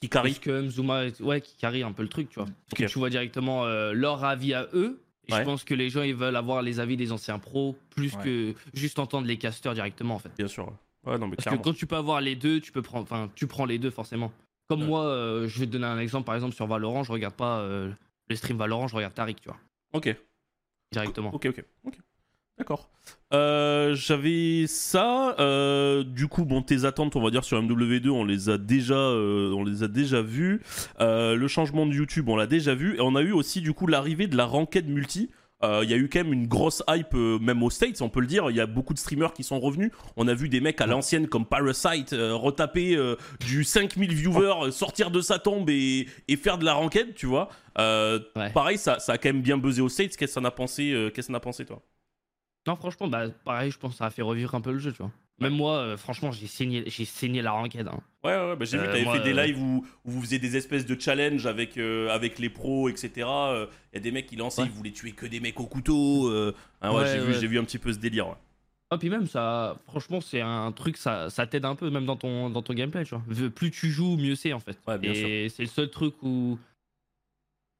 Qui 0.00 0.08
carry. 0.08 0.34
Scum, 0.34 0.68
Zuma, 0.70 1.06
et 1.06 1.12
tout- 1.12 1.24
ouais, 1.24 1.40
qui 1.40 1.56
carry 1.56 1.82
un 1.82 1.92
peu 1.92 2.02
le 2.02 2.08
truc, 2.08 2.28
tu 2.28 2.36
vois. 2.36 2.44
Parce 2.44 2.72
Ok. 2.72 2.78
que 2.86 2.92
tu 2.92 2.98
vois 2.98 3.10
directement 3.10 3.64
euh, 3.64 3.92
leur 3.92 4.22
avis 4.24 4.52
à 4.54 4.68
eux. 4.74 5.00
Et 5.26 5.32
Ouais. 5.32 5.38
je 5.38 5.44
pense 5.44 5.64
que 5.64 5.72
les 5.74 5.88
gens, 5.88 6.02
ils 6.02 6.14
veulent 6.14 6.36
avoir 6.36 6.60
les 6.60 6.78
avis 6.80 6.98
des 6.98 7.10
anciens 7.10 7.38
pros 7.38 7.74
plus 7.90 8.14
Ouais. 8.16 8.22
que 8.22 8.54
juste 8.74 8.98
entendre 8.98 9.26
les 9.26 9.38
casteurs 9.38 9.72
directement, 9.72 10.14
en 10.14 10.18
fait. 10.18 10.30
Bien 10.36 10.46
sûr. 10.48 10.70
Ouais, 11.06 11.18
non, 11.18 11.26
mais 11.26 11.36
Parce 11.36 11.44
clairement. 11.44 11.58
que 11.62 11.64
quand 11.68 11.74
tu 11.74 11.86
peux 11.86 11.96
avoir 11.96 12.20
les 12.20 12.34
deux, 12.36 12.60
tu 12.60 12.72
peux 12.72 12.82
prendre, 12.82 13.02
enfin, 13.04 13.30
tu 13.34 13.46
prends 13.46 13.66
les 13.66 13.78
deux 13.78 13.90
forcément. 13.90 14.32
Comme 14.68 14.80
Ouais. 14.82 14.86
moi, 14.86 15.04
euh, 15.04 15.46
je 15.48 15.60
vais 15.60 15.66
te 15.66 15.72
donner 15.72 15.86
un 15.86 15.98
exemple, 15.98 16.24
par 16.24 16.34
exemple 16.34 16.54
sur 16.54 16.66
Valorant, 16.66 17.02
je 17.04 17.12
regarde 17.12 17.34
pas 17.34 17.58
euh, 17.58 17.90
le 18.28 18.36
stream 18.36 18.56
Valorant, 18.56 18.88
je 18.88 18.96
regarde 18.96 19.12
Tariq, 19.14 19.34
tu 19.40 19.48
vois, 19.48 19.58
Ok. 19.92 20.16
directement. 20.92 21.34
Ok, 21.34 21.46
ok, 21.46 21.64
ok. 21.84 21.98
D'accord. 22.56 22.88
Euh, 23.32 23.96
J'avais 23.96 24.66
ça. 24.68 25.34
euh, 25.40 26.04
du 26.04 26.28
coup, 26.28 26.44
bon, 26.44 26.62
tes 26.62 26.84
attentes, 26.84 27.16
on 27.16 27.20
va 27.22 27.30
dire 27.30 27.42
sur 27.42 27.60
MW2, 27.60 28.08
on 28.10 28.24
les 28.24 28.48
a 28.48 28.58
déjà, 28.58 28.94
euh, 28.94 29.52
on 29.52 29.64
les 29.64 29.82
a 29.82 29.88
déjà 29.88 30.22
vues. 30.22 30.62
Le 31.00 31.46
changement 31.48 31.84
de 31.84 31.92
YouTube, 31.92 32.28
on 32.28 32.36
l'a 32.36 32.46
déjà 32.46 32.74
vu, 32.74 32.96
et 32.96 33.00
on 33.00 33.16
a 33.16 33.22
eu 33.22 33.32
aussi 33.32 33.60
du 33.60 33.72
coup 33.74 33.86
l'arrivée 33.88 34.28
de 34.28 34.36
la 34.36 34.46
ranked 34.46 34.88
multi. 34.88 35.30
Euh, 35.64 35.84
Il 35.84 35.90
y 35.90 35.94
a 35.94 35.96
eu 35.96 36.08
quand 36.08 36.20
même 36.20 36.32
une 36.32 36.46
grosse 36.46 36.82
hype, 36.88 37.14
euh, 37.14 37.38
même 37.38 37.62
aux 37.62 37.70
States, 37.70 38.00
on 38.02 38.08
peut 38.08 38.20
le 38.20 38.26
dire. 38.26 38.50
Il 38.50 38.56
y 38.56 38.60
a 38.60 38.66
beaucoup 38.66 38.94
de 38.94 38.98
streamers 38.98 39.32
qui 39.32 39.42
sont 39.42 39.60
revenus. 39.60 39.90
On 40.16 40.28
a 40.28 40.34
vu 40.34 40.48
des 40.48 40.60
mecs 40.60 40.80
à 40.80 40.86
l'ancienne 40.86 41.26
comme 41.28 41.46
Parasite 41.46 42.12
euh, 42.12 42.34
retaper 42.34 42.96
du 43.40 43.64
5000 43.64 44.14
viewers, 44.14 44.70
sortir 44.72 45.10
de 45.10 45.20
sa 45.20 45.38
tombe 45.38 45.70
et, 45.70 46.06
et 46.28 46.36
faire 46.36 46.58
de 46.58 46.64
la 46.64 46.74
ranked, 46.74 47.14
tu 47.14 47.26
vois. 47.26 47.48
Ouais. 47.78 48.50
Pareil, 48.52 48.78
ça, 48.78 48.98
ça 48.98 49.12
a 49.12 49.18
quand 49.18 49.28
même 49.30 49.42
bien 49.42 49.56
buzzé 49.56 49.80
aux 49.80 49.88
States. 49.88 50.16
Qu'est-ce 50.16 50.26
que 50.28 50.34
ça 50.34 50.40
en 50.40 50.44
a 50.44 50.50
pensé, 50.50 50.90
qu'est-ce 51.14 51.14
que 51.14 51.22
ça 51.22 51.32
en 51.32 51.36
a 51.36 51.40
pensé 51.40 51.64
toi? 51.64 51.82
Non, 52.66 52.76
franchement, 52.76 53.08
bah, 53.08 53.28
pareil, 53.44 53.70
je 53.70 53.78
pense 53.78 53.92
que 53.92 53.98
ça 53.98 54.06
a 54.06 54.10
fait 54.10 54.22
revivre 54.22 54.54
un 54.54 54.60
peu 54.60 54.72
le 54.72 54.78
jeu, 54.78 54.92
tu 54.92 54.98
vois. 54.98 55.10
Même 55.40 55.52
moi, 55.54 55.78
euh, 55.78 55.96
franchement, 55.96 56.30
j'ai 56.30 56.46
saigné, 56.46 56.84
j'ai 56.86 57.04
saigné 57.04 57.42
la 57.42 57.50
ranked. 57.50 57.86
hein. 57.88 58.00
Ouais, 58.22 58.30
ouais, 58.36 58.56
bah, 58.56 58.64
j'ai 58.64 58.78
vu, 58.78 58.84
Euh, 58.84 58.92
t'avais 58.92 59.02
moi, 59.04 59.16
fait 59.18 59.24
des 59.24 59.36
euh, 59.38 59.44
lives 59.46 59.60
où, 59.60 59.84
où 60.04 60.10
vous 60.10 60.22
faisiez 60.22 60.38
des 60.38 60.56
espèces 60.56 60.86
de 60.86 60.98
challenges 60.98 61.44
avec, 61.46 61.76
avec 61.76 62.38
les 62.38 62.48
pros, 62.50 62.88
etc. 62.88 63.10
Il 63.16 63.68
y 63.94 63.96
a 63.96 64.00
des 64.00 64.12
mecs 64.12 64.26
qui 64.26 64.36
lançaient, 64.36 64.62
ils 64.62 64.70
voulaient 64.70 64.92
tuer 64.92 65.12
que 65.12 65.26
des 65.26 65.40
mecs 65.40 65.58
au 65.60 65.66
couteau. 65.66 66.30
ouais, 66.30 66.52
Ouais, 66.82 67.06
j'ai 67.12 67.18
vu, 67.18 67.34
j'ai 67.34 67.46
vu 67.48 67.58
un 67.58 67.64
petit 67.64 67.78
peu 67.78 67.92
ce 67.92 67.98
délire. 67.98 68.28
ouais. 68.28 68.34
Ah, 68.90 68.98
puis 68.98 69.10
même, 69.10 69.26
ça, 69.26 69.76
franchement, 69.88 70.20
c'est 70.20 70.40
un 70.40 70.70
truc, 70.70 70.96
ça, 70.96 71.28
ça 71.28 71.46
t'aide 71.48 71.64
un 71.64 71.74
peu, 71.74 71.90
même 71.90 72.06
dans 72.06 72.16
ton, 72.16 72.48
dans 72.48 72.62
ton 72.62 72.74
gameplay, 72.74 73.04
tu 73.04 73.14
vois. 73.16 73.50
Plus 73.50 73.72
tu 73.72 73.90
joues, 73.90 74.16
mieux 74.16 74.36
c'est, 74.36 74.52
en 74.52 74.60
fait. 74.60 74.78
Ouais, 74.86 74.98
bien 74.98 75.10
Et 75.12 75.48
c'est 75.48 75.62
le 75.62 75.68
seul 75.68 75.90
truc 75.90 76.14
où. 76.22 76.58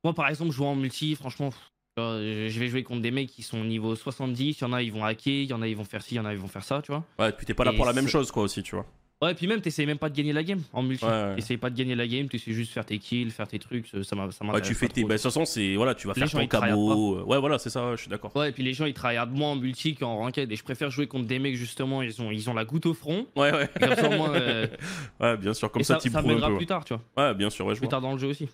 Moi, 0.02 0.12
par 0.12 0.28
exemple, 0.28 0.50
jouant 0.50 0.72
en 0.72 0.76
multi, 0.76 1.14
franchement, 1.14 1.50
genre, 1.96 2.14
je 2.18 2.58
vais 2.58 2.68
jouer 2.68 2.82
contre 2.82 3.02
des 3.02 3.10
mecs 3.10 3.28
qui 3.28 3.42
sont 3.42 3.60
au 3.60 3.64
niveau 3.64 3.94
70. 3.94 4.58
Il 4.60 4.62
y 4.62 4.64
en 4.64 4.72
a, 4.72 4.82
ils 4.82 4.92
vont 4.92 5.04
hacker, 5.04 5.32
il 5.32 5.44
y 5.50 5.52
en 5.52 5.62
a, 5.62 5.68
ils 5.68 5.76
vont 5.76 5.84
faire 5.84 6.02
ci, 6.02 6.14
il 6.14 6.18
y 6.18 6.20
en 6.20 6.24
a, 6.24 6.32
ils 6.32 6.38
vont 6.38 6.48
faire 6.48 6.64
ça, 6.64 6.82
tu 6.82 6.92
vois. 6.92 7.04
Ouais, 7.18 7.32
puis 7.32 7.46
t'es 7.46 7.54
pas 7.54 7.64
là 7.64 7.72
Et 7.72 7.76
pour 7.76 7.86
la 7.86 7.92
même 7.92 8.08
chose, 8.08 8.30
quoi, 8.30 8.42
aussi, 8.44 8.62
tu 8.62 8.74
vois. 8.74 8.86
Ouais, 9.22 9.30
et 9.30 9.34
puis 9.34 9.46
même, 9.46 9.60
t'essayes 9.60 9.86
même 9.86 9.96
pas 9.96 10.10
de 10.10 10.16
gagner 10.16 10.32
la 10.32 10.42
game 10.42 10.60
en 10.72 10.82
multi. 10.82 11.04
Ouais, 11.04 11.10
ouais. 11.10 11.36
T'essayes 11.36 11.56
pas 11.56 11.70
de 11.70 11.76
gagner 11.76 11.94
la 11.94 12.06
game, 12.06 12.28
t'essayes 12.28 12.52
juste 12.52 12.72
faire 12.72 12.84
tes 12.84 12.98
kills, 12.98 13.30
faire 13.30 13.46
tes 13.46 13.58
trucs, 13.60 13.86
ça 13.86 14.02
ça 14.02 14.16
m'a- 14.16 14.30
ça 14.32 14.44
Ouais, 14.44 14.60
tu 14.60 14.74
fais 14.74 14.88
tes. 14.88 15.02
Bah, 15.02 15.10
de 15.10 15.12
toute 15.14 15.22
façon, 15.22 15.44
c'est. 15.44 15.76
Voilà, 15.76 15.94
tu 15.94 16.08
vas 16.08 16.12
Les 16.14 16.18
faire 16.22 16.28
gens, 16.28 16.38
ton 16.38 16.44
ils 16.44 16.48
travaillent 16.48 16.70
cabo. 16.70 17.18
euh, 17.18 17.22
Ouais, 17.22 17.38
voilà, 17.38 17.58
c'est 17.58 17.70
ça, 17.70 17.94
je 17.94 18.00
suis 18.02 18.10
d'accord. 18.10 18.36
Ouais, 18.36 18.48
et 18.50 18.52
puis 18.52 18.64
les 18.64 18.74
gens 18.74 18.84
ils 18.86 18.92
travaillent 18.92 19.26
moins 19.30 19.52
en 19.52 19.56
multi 19.56 19.94
qu'en 19.94 20.16
ranked. 20.16 20.50
Et 20.50 20.56
je 20.56 20.64
préfère 20.64 20.90
jouer 20.90 21.06
contre 21.06 21.26
des 21.26 21.38
mecs 21.38 21.54
justement, 21.54 22.02
ils 22.02 22.20
ont, 22.20 22.32
ils 22.32 22.50
ont 22.50 22.54
la 22.54 22.64
goutte 22.66 22.86
au 22.86 22.92
front. 22.92 23.26
Ouais, 23.36 23.52
ouais. 23.52 23.68
Et 23.76 23.78
comme 23.78 23.94
ça, 23.94 24.10
euh, 24.12 24.66
ouais, 25.20 25.36
bien 25.38 25.54
sûr, 25.54 25.70
comme 25.70 25.80
et 25.80 25.84
ça, 25.84 25.94
ça, 25.94 26.00
tu 26.00 26.10
ça 26.10 26.20
prouves 26.20 26.42
un 26.42 26.48
peu. 26.50 26.56
plus 26.56 26.66
tard, 26.66 26.84
tu 26.84 26.94
vois. 26.94 27.28
Ouais, 27.28 27.34
bien 27.34 27.48
sûr, 27.50 27.64
ouais, 27.64 27.74
je 27.74 27.78
Plus 27.78 27.86
vois. 27.86 27.90
tard 27.92 28.00
dans 28.02 28.12
le 28.12 28.18
jeu 28.18 28.26
aussi. 28.28 28.48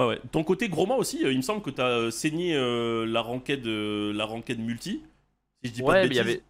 Ouais, 0.00 0.06
ouais. 0.06 0.20
Ton 0.32 0.44
côté 0.44 0.68
Groma 0.68 0.94
aussi, 0.96 1.24
euh, 1.24 1.32
il 1.32 1.36
me 1.38 1.42
semble 1.42 1.62
que 1.62 1.70
t'as 1.70 1.88
euh, 1.88 2.10
saigné 2.10 2.54
euh, 2.56 3.04
la 3.06 3.20
ranked, 3.20 3.66
euh, 3.66 4.12
la 4.12 4.24
ranked 4.24 4.58
multi. 4.58 5.02
Si 5.62 5.68
je 5.70 5.74
dis 5.74 5.82
pas 5.82 5.88
Ouais, 5.92 6.02
de 6.04 6.08
mais 6.08 6.14
il 6.14 6.16
y 6.16 6.20
avait 6.20 6.42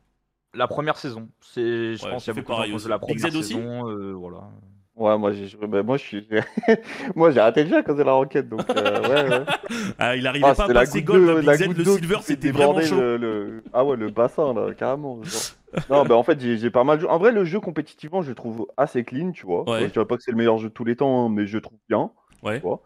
la 0.55 0.67
première 0.67 0.97
saison. 0.97 1.29
C'est, 1.41 1.97
je 1.97 2.05
Ouais, 2.05 2.11
pense 2.11 2.25
qu'il 2.25 2.35
y 2.35 2.39
a 2.39 2.43
beaucoup 2.43 2.53
de 2.79 2.89
la 2.89 2.99
première 2.99 3.27
aussi 3.27 3.43
saison. 3.45 3.89
euh, 3.89 4.13
voilà. 4.13 4.49
Ouais, 4.97 5.17
moi, 5.17 5.33
j'ai 5.33 5.47
bah, 5.67 5.83
moi, 5.83 5.97
je 5.97 6.03
suis. 6.03 6.29
moi, 7.17 7.31
j'ai 7.31 7.41
arrêté 7.41 7.63
le 7.65 7.71
jeu 7.71 7.77
à 7.79 7.83
cause 7.83 7.97
de 7.97 8.03
la 8.03 8.13
roquette, 8.13 8.49
donc. 8.51 8.69
euh, 8.71 9.01
ouais, 9.03 9.31
ouais. 9.39 9.45
Ah, 9.99 10.15
il 10.17 10.27
arrivait 10.27 10.47
Ah, 10.47 10.55
pas 10.55 10.65
à 10.65 10.69
passer 10.69 11.03
gold, 11.03 11.25
d'eau- 11.27 11.41
la 11.41 11.57
Z, 11.57 11.69
le 11.69 11.85
silver, 11.85 12.19
c'était 12.23 12.51
vraiment 12.51 12.81
chaud. 12.83 13.01
le- 13.01 13.17
le- 13.17 13.65
Ah 13.73 13.85
ouais, 13.85 13.97
le 13.97 14.11
bassin, 14.11 14.53
là, 14.53 14.75
carrément. 14.75 15.23
genre. 15.23 15.41
non, 15.91 16.05
bah 16.05 16.17
en 16.17 16.23
fait, 16.25 16.39
j'ai 16.41 16.71
pas 16.71 16.85
mal 16.85 17.01
joué. 17.01 17.09
En 17.09 17.19
vrai, 17.19 17.31
le 17.33 17.45
jeu 17.45 17.61
compétitivement, 17.61 18.21
je 18.23 18.29
le 18.31 18.35
trouve 18.35 18.67
assez 18.77 19.05
clean, 19.05 19.31
tu 19.31 19.47
vois. 19.47 19.69
Ouais. 19.71 19.87
Je 19.87 19.93
dirais 19.93 20.05
pas 20.05 20.17
que 20.17 20.23
c'est 20.23 20.33
le 20.33 20.37
meilleur 20.37 20.59
jeu 20.59 20.69
de 20.69 20.75
tous 20.75 20.85
les 20.85 20.97
temps, 20.97 21.27
hein, 21.27 21.29
mais 21.31 21.47
je 21.47 21.57
le 21.57 21.63
trouve 21.63 21.79
bien. 21.89 22.11
Ouais. 22.43 22.57
Tu 22.57 22.63
vois. 22.63 22.83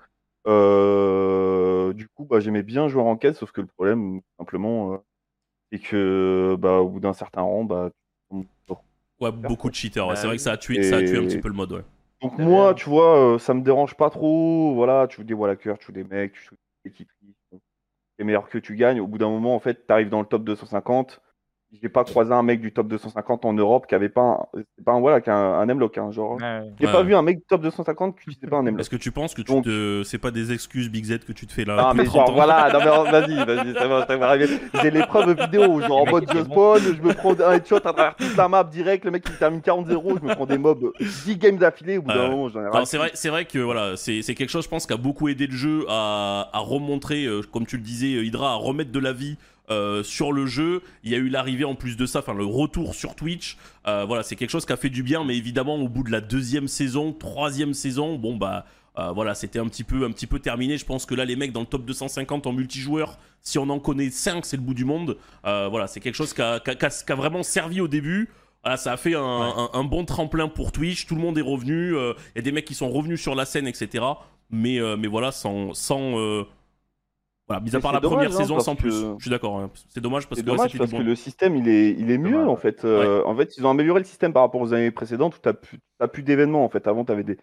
Euh, 0.47 1.93
du 1.95 2.09
coup, 2.09 2.25
bah, 2.25 2.41
j'aimais 2.41 2.63
bien 2.63 2.89
jouer 2.89 3.03
en 3.03 3.17
quête, 3.17 3.37
sauf 3.37 3.53
que 3.53 3.61
le 3.61 3.67
problème, 3.67 4.21
simplement, 4.39 4.95
euh, 4.95 4.99
et 5.73 5.79
que 5.81 6.57
bah, 6.59 6.79
au 6.81 6.89
bout 6.89 7.01
d'un 7.01 7.13
certain 7.15 7.43
rang, 7.43 7.65
bah, 7.65 7.91
tu 8.31 8.47
Ouais, 9.21 9.31
beaucoup 9.31 9.71
de 9.71 9.75
cheaters. 9.75 10.07
ouais. 10.07 10.15
Bah 10.15 10.21
c'est 10.21 10.27
vrai 10.27 10.37
que 10.37 10.43
ça 10.43 10.53
a 10.53 10.57
tué, 10.57 10.77
Et- 10.77 10.83
ça 10.83 10.97
a 10.97 11.03
tué 11.03 11.19
un 11.19 11.25
petit 11.25 11.39
peu 11.39 11.49
le 11.49 11.55
mode. 11.55 11.73
Ouais. 11.73 11.83
Donc 12.21 12.39
moi, 12.39 12.75
tu 12.75 12.89
vois, 12.89 13.35
euh, 13.35 13.39
ça 13.39 13.55
me 13.55 13.63
dérange 13.63 13.95
pas 13.95 14.11
trop. 14.11 14.75
Voilà, 14.75 15.07
tu 15.09 15.17
joues 15.17 15.25
des 15.25 15.35
Wallackers, 15.35 15.79
tu 15.79 15.87
joues 15.87 15.93
des 15.93 16.05
mecs, 16.05 16.33
tu 16.33 16.43
joues 16.43 16.57
des 16.85 16.91
équipes 16.91 17.11
les 18.19 18.25
meilleurs 18.25 18.49
que 18.49 18.59
tu 18.59 18.77
gagnes. 18.77 19.01
Au 19.01 19.07
bout 19.07 19.19
d'un 19.19 19.29
moment, 19.29 19.55
en 19.55 19.61
fait, 19.61 19.87
tu 19.87 19.93
arrives 19.93 20.09
dans 20.09 20.21
le 20.21 20.27
top 20.27 20.45
250. 20.45 21.21
J'ai 21.83 21.89
pas 21.89 22.05
croisé 22.05 22.33
un 22.33 22.43
mec 22.43 22.61
du 22.61 22.73
top 22.73 22.89
250 22.89 23.45
en 23.45 23.53
Europe 23.53 23.87
qui 23.89 23.95
avait 23.95 24.09
pas 24.09 24.21
un, 24.55 24.59
c'est 24.77 24.85
pas 24.85 24.93
un 24.93 25.01
voilà, 25.01 25.21
qui 25.21 25.31
a 25.31 25.35
un, 25.37 25.61
un 25.61 25.69
M-Lock, 25.69 25.99
hein, 25.99 26.11
genre. 26.13 26.35
Ouais. 26.37 26.61
J'ai 26.81 26.87
Ouais. 26.87 26.93
pas 26.93 27.03
vu 27.03 27.15
un 27.15 27.23
mec 27.23 27.39
du 27.39 27.45
top 27.45 27.63
250 27.63 28.17
qui 28.17 28.31
utilisait 28.31 28.47
pas 28.49 28.57
un 28.59 28.67
M-Lock. 28.67 28.81
Est-ce 28.81 28.91
que 28.91 28.97
tu 28.97 29.11
penses 29.11 29.35
que 29.35 29.43
tu 29.43 29.53
Donc- 29.53 29.65
te... 29.65 30.03
c'est 30.05 30.19
pas 30.19 30.31
des 30.31 30.53
excuses 30.53 30.91
Big 30.91 31.05
Z 31.05 31.19
que 31.27 31.33
tu 31.33 31.47
te 31.47 31.53
fais 31.53 31.65
là 31.65 31.77
Ah 31.79 31.85
depuis 31.93 31.99
mais 31.99 32.05
30 32.05 32.15
genre 32.27 32.31
ans 32.31 32.33
voilà, 32.35 32.71
non 32.73 32.79
mais 32.79 33.11
vas-y, 33.11 33.45
vas-y, 33.45 33.75
ça 33.75 33.89
va, 33.89 34.07
ça 34.07 34.17
va 34.17 34.29
arriver. 34.29 34.59
J'ai 34.83 34.91
les 34.91 35.03
preuves 35.07 35.39
vidéo, 35.41 35.81
genre 35.81 36.03
en 36.03 36.11
mode 36.11 36.27
je 36.33 36.39
bon. 36.43 36.45
spawn, 36.45 36.83
je 36.83 37.03
me 37.03 37.13
prends 37.15 37.39
un 37.41 37.53
headshot 37.55 37.77
à 37.77 37.81
travers 37.81 38.15
toute 38.17 38.37
la 38.37 38.49
map 38.49 38.65
direct, 38.65 39.05
le 39.05 39.11
mec 39.11 39.25
il 39.29 39.37
termine 39.37 39.61
40-0, 39.61 40.19
je 40.21 40.27
me 40.29 40.35
prends 40.35 40.47
des 40.47 40.59
mobs 40.59 40.93
10 41.01 41.37
games 41.39 41.57
d'affilée, 41.57 41.99
au 41.99 42.03
bout 42.03 42.13
d'un 42.13 42.29
moment 42.31 42.49
j'en 42.51 42.61
Non, 42.63 42.85
c'est 42.85 42.99
vrai, 42.99 43.11
c'est 43.15 43.29
vrai 43.31 43.45
que 43.45 43.59
voilà, 43.59 43.97
c'est 43.97 44.23
c'est 44.23 44.35
quelque 44.35 44.51
chose, 44.51 44.65
je 44.65 44.69
pense, 44.69 44.87
qui 44.87 44.93
a 44.93 44.97
beaucoup 44.97 45.29
aidé 45.29 45.47
le 45.47 45.57
jeu 45.57 45.85
à, 45.89 46.49
à 46.53 46.59
remontrer, 46.59 47.25
euh, 47.25 47.41
comme 47.53 47.67
tu 47.67 47.77
le 47.77 47.83
disais, 47.83 48.15
euh, 48.17 48.25
Hydra, 48.25 48.53
à 48.53 48.55
remettre 48.57 48.93
de 48.93 48.99
la 48.99 49.13
vie 49.13 49.37
euh, 49.71 50.03
sur 50.03 50.33
le 50.33 50.47
jeu. 50.47 50.83
Il 51.03 51.11
y 51.11 51.15
a 51.15 51.19
eu 51.19 51.29
l'arrivée 51.29 51.65
en 51.65 51.75
plus 51.75 51.97
de 51.97 52.07
ça, 52.07 52.19
enfin 52.21 52.35
le 52.35 52.45
retour 52.45 52.95
sur 52.95 53.15
Twitch. 53.15 53.57
Euh, 53.87 54.05
voilà, 54.05 54.23
c'est 54.23 54.37
quelque 54.37 54.51
chose 54.51 54.67
qui 54.67 54.73
a 54.73 54.77
fait 54.77 54.91
du 54.91 55.03
bien, 55.03 55.25
mais 55.25 55.37
évidemment, 55.37 55.77
au 55.77 55.89
bout 55.89 56.03
de 56.03 56.11
la 56.13 56.21
deuxième 56.21 56.69
saison, 56.69 57.13
troisième 57.13 57.75
saison, 57.75 58.17
bon 58.17 58.37
bah. 58.37 58.67
euh, 58.99 59.11
voilà, 59.13 59.35
c'était 59.35 59.59
un 59.59 59.67
petit 59.69 59.85
peu, 59.85 60.05
un 60.05 60.11
petit 60.11 60.27
peu 60.27 60.39
terminé. 60.39 60.77
Je 60.79 60.85
pense 60.85 61.07
que 61.07 61.15
là, 61.15 61.25
les 61.25 61.37
mecs 61.37 61.53
dans 61.53 61.61
le 61.61 61.67
top 61.67 61.85
250 61.85 62.47
en 62.47 62.53
multijoueur, 62.53 63.19
si 63.41 63.59
on 63.59 63.69
en 63.71 63.79
connaît 63.79 64.11
5, 64.11 64.45
c'est 64.47 64.57
le 64.57 64.63
bout 64.63 64.75
du 64.75 64.85
monde. 64.85 65.17
Voilà, 65.43 65.87
c'est 65.87 66.01
quelque 66.01 66.15
chose 66.15 66.33
qui 66.35 66.43
a, 66.43 66.61
qui 66.61 66.71
a- 66.71 66.77
qui 66.77 67.13
vraiment 67.13 67.43
servi 67.43 67.81
au 67.81 67.89
début. 67.89 68.31
Voilà, 68.63 68.77
ça 68.79 68.93
a 68.93 68.97
fait 68.97 69.15
un, 69.15 69.21
un- 69.23 69.71
un 69.75 69.85
bon 69.85 70.05
tremplin 70.07 70.49
pour 70.49 70.73
Twitch. 70.73 71.07
Tout 71.07 71.15
le 71.17 71.21
monde 71.21 71.37
est 71.37 71.43
revenu. 71.43 71.95
Il 71.97 72.37
y 72.37 72.39
a 72.39 72.43
des 72.43 72.53
mecs 72.53 72.65
qui 72.65 72.75
sont 72.75 72.89
revenus 72.91 73.21
sur 73.21 73.35
la 73.35 73.45
scène, 73.45 73.67
etc. 73.67 74.03
Mais, 74.51 74.79
mais 74.99 75.09
voilà, 75.09 75.33
sans. 75.33 75.75
sans 75.75 76.15
Voilà, 77.47 77.61
mis 77.63 77.77
à 77.77 77.81
part 77.81 77.93
la 77.93 78.01
première 78.01 78.31
hein, 78.31 78.33
saison 78.33 78.59
sans 78.61 78.75
plus. 78.75 78.91
que- 78.91 79.15
Je 79.19 79.23
suis 79.23 79.31
d'accord. 79.31 79.59
hein. 79.59 79.71
C'est 79.91 80.01
dommage 80.01 80.27
parce 80.29 80.41
que 80.41 80.47
dommage 80.47 80.79
parce 80.79 80.91
que 80.91 80.97
le 81.03 81.15
système 81.15 81.57
il 81.57 81.69
est, 81.69 81.91
il 81.91 82.11
est 82.11 82.17
mieux 82.19 82.33
Dommage. 82.33 82.49
en 82.49 82.57
fait. 82.57 82.85
Euh, 82.85 83.23
En 83.25 83.37
fait, 83.37 83.57
ils 83.59 83.67
ont 83.67 83.71
amélioré 83.71 84.01
le 84.01 84.07
système 84.07 84.33
par 84.33 84.43
rapport 84.43 84.61
aux 84.63 84.73
années 84.73 84.91
précédentes 84.91 85.37
où 85.37 85.41
tu 85.43 85.49
n'as 86.01 86.09
plus 86.09 86.23
d'événements 86.23 86.65
en 86.65 86.69
fait. 86.71 86.87
Avant, 86.87 87.05
tu 87.05 87.13
avais 87.13 87.23
des, 87.23 87.37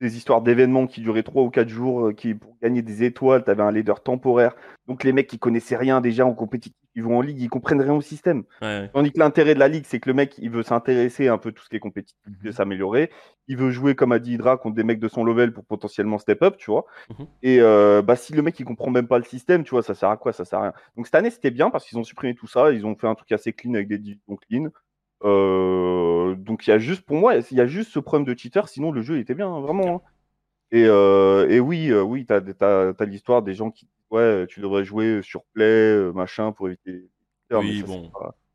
des 0.00 0.16
histoires 0.16 0.42
d'événements 0.42 0.86
qui 0.86 1.00
duraient 1.00 1.24
3 1.24 1.42
ou 1.42 1.50
4 1.50 1.68
jours, 1.68 2.06
euh, 2.06 2.12
qui 2.12 2.34
pour 2.34 2.56
gagner 2.62 2.82
des 2.82 3.02
étoiles, 3.02 3.42
tu 3.42 3.50
avais 3.50 3.64
un 3.64 3.72
leader 3.72 4.00
temporaire. 4.00 4.54
Donc 4.86 5.02
les 5.02 5.12
mecs 5.12 5.26
qui 5.26 5.40
connaissaient 5.40 5.76
rien 5.76 6.00
déjà 6.00 6.24
en 6.24 6.34
compétitif, 6.34 6.76
ils 6.98 7.04
vont 7.04 7.18
en 7.18 7.20
ligue, 7.22 7.40
ils 7.40 7.48
comprennent 7.48 7.80
rien 7.80 7.94
au 7.94 8.00
système. 8.00 8.42
Ouais. 8.60 8.90
Tandis 8.92 9.12
que 9.12 9.18
l'intérêt 9.20 9.54
de 9.54 9.60
la 9.60 9.68
ligue, 9.68 9.84
c'est 9.86 10.00
que 10.00 10.08
le 10.10 10.14
mec, 10.14 10.34
il 10.38 10.50
veut 10.50 10.64
s'intéresser 10.64 11.28
un 11.28 11.38
peu 11.38 11.50
à 11.50 11.52
tout 11.52 11.62
ce 11.62 11.68
qui 11.68 11.76
est 11.76 11.80
compétitif, 11.80 12.18
il 12.26 12.32
Mhm. 12.32 12.38
veut 12.42 12.52
s'améliorer. 12.52 13.10
Il 13.46 13.56
veut 13.56 13.70
jouer, 13.70 13.94
comme 13.94 14.10
a 14.12 14.18
dit 14.18 14.34
Hydra, 14.34 14.56
contre 14.56 14.74
des 14.74 14.82
mecs 14.84 14.98
de 14.98 15.08
son 15.08 15.22
level 15.24 15.52
pour 15.52 15.64
potentiellement 15.64 16.18
step 16.18 16.42
up, 16.42 16.56
tu 16.58 16.70
vois. 16.70 16.84
Mhm. 17.10 17.26
Et 17.42 17.60
euh, 17.60 18.02
bah, 18.02 18.16
si 18.16 18.32
le 18.32 18.42
mec, 18.42 18.58
il 18.60 18.64
comprend 18.64 18.90
même 18.90 19.06
pas 19.06 19.18
le 19.18 19.24
système, 19.24 19.62
tu 19.64 19.70
vois, 19.70 19.82
ça 19.82 19.94
sert 19.94 20.10
à 20.10 20.16
quoi? 20.16 20.32
Ça 20.32 20.44
sert 20.44 20.58
à 20.58 20.62
rien. 20.62 20.72
Donc 20.96 21.06
cette 21.06 21.14
année, 21.14 21.30
c'était 21.30 21.50
bien 21.52 21.70
parce 21.70 21.86
qu'ils 21.86 21.98
ont 21.98 22.04
supprimé 22.04 22.34
tout 22.34 22.48
ça. 22.48 22.72
Ils 22.72 22.84
ont 22.84 22.96
fait 22.96 23.06
un 23.06 23.14
truc 23.14 23.30
assez 23.32 23.52
clean 23.52 23.74
avec 23.74 23.88
des 23.88 23.98
divisions 23.98 24.36
clean. 24.48 24.68
Euh, 25.24 26.34
donc 26.36 26.66
il 26.66 26.70
y 26.70 26.72
a 26.72 26.78
juste, 26.78 27.02
pour 27.02 27.16
moi, 27.16 27.34
il 27.36 27.56
y 27.56 27.60
a 27.60 27.66
juste 27.66 27.90
ce 27.92 27.98
problème 27.98 28.26
de 28.26 28.38
cheater. 28.38 28.68
Sinon, 28.68 28.92
le 28.92 29.02
jeu, 29.02 29.16
il 29.16 29.20
était 29.20 29.34
bien, 29.34 29.48
hein, 29.48 29.60
vraiment. 29.60 29.96
hein. 29.96 30.00
Et, 30.70 30.84
euh, 30.86 31.48
et 31.48 31.60
oui, 31.60 31.92
oui, 31.92 32.26
t'as 32.26 32.40
as, 32.60 33.04
l'histoire 33.06 33.42
des 33.42 33.54
gens 33.54 33.70
qui 33.70 33.88
ouais, 34.10 34.46
tu 34.48 34.60
devrais 34.60 34.84
jouer 34.84 35.20
sur 35.22 35.42
play, 35.54 36.12
machin, 36.14 36.52
pour 36.52 36.68
éviter. 36.68 37.04
Oui, 37.50 37.82
bon. 37.82 38.10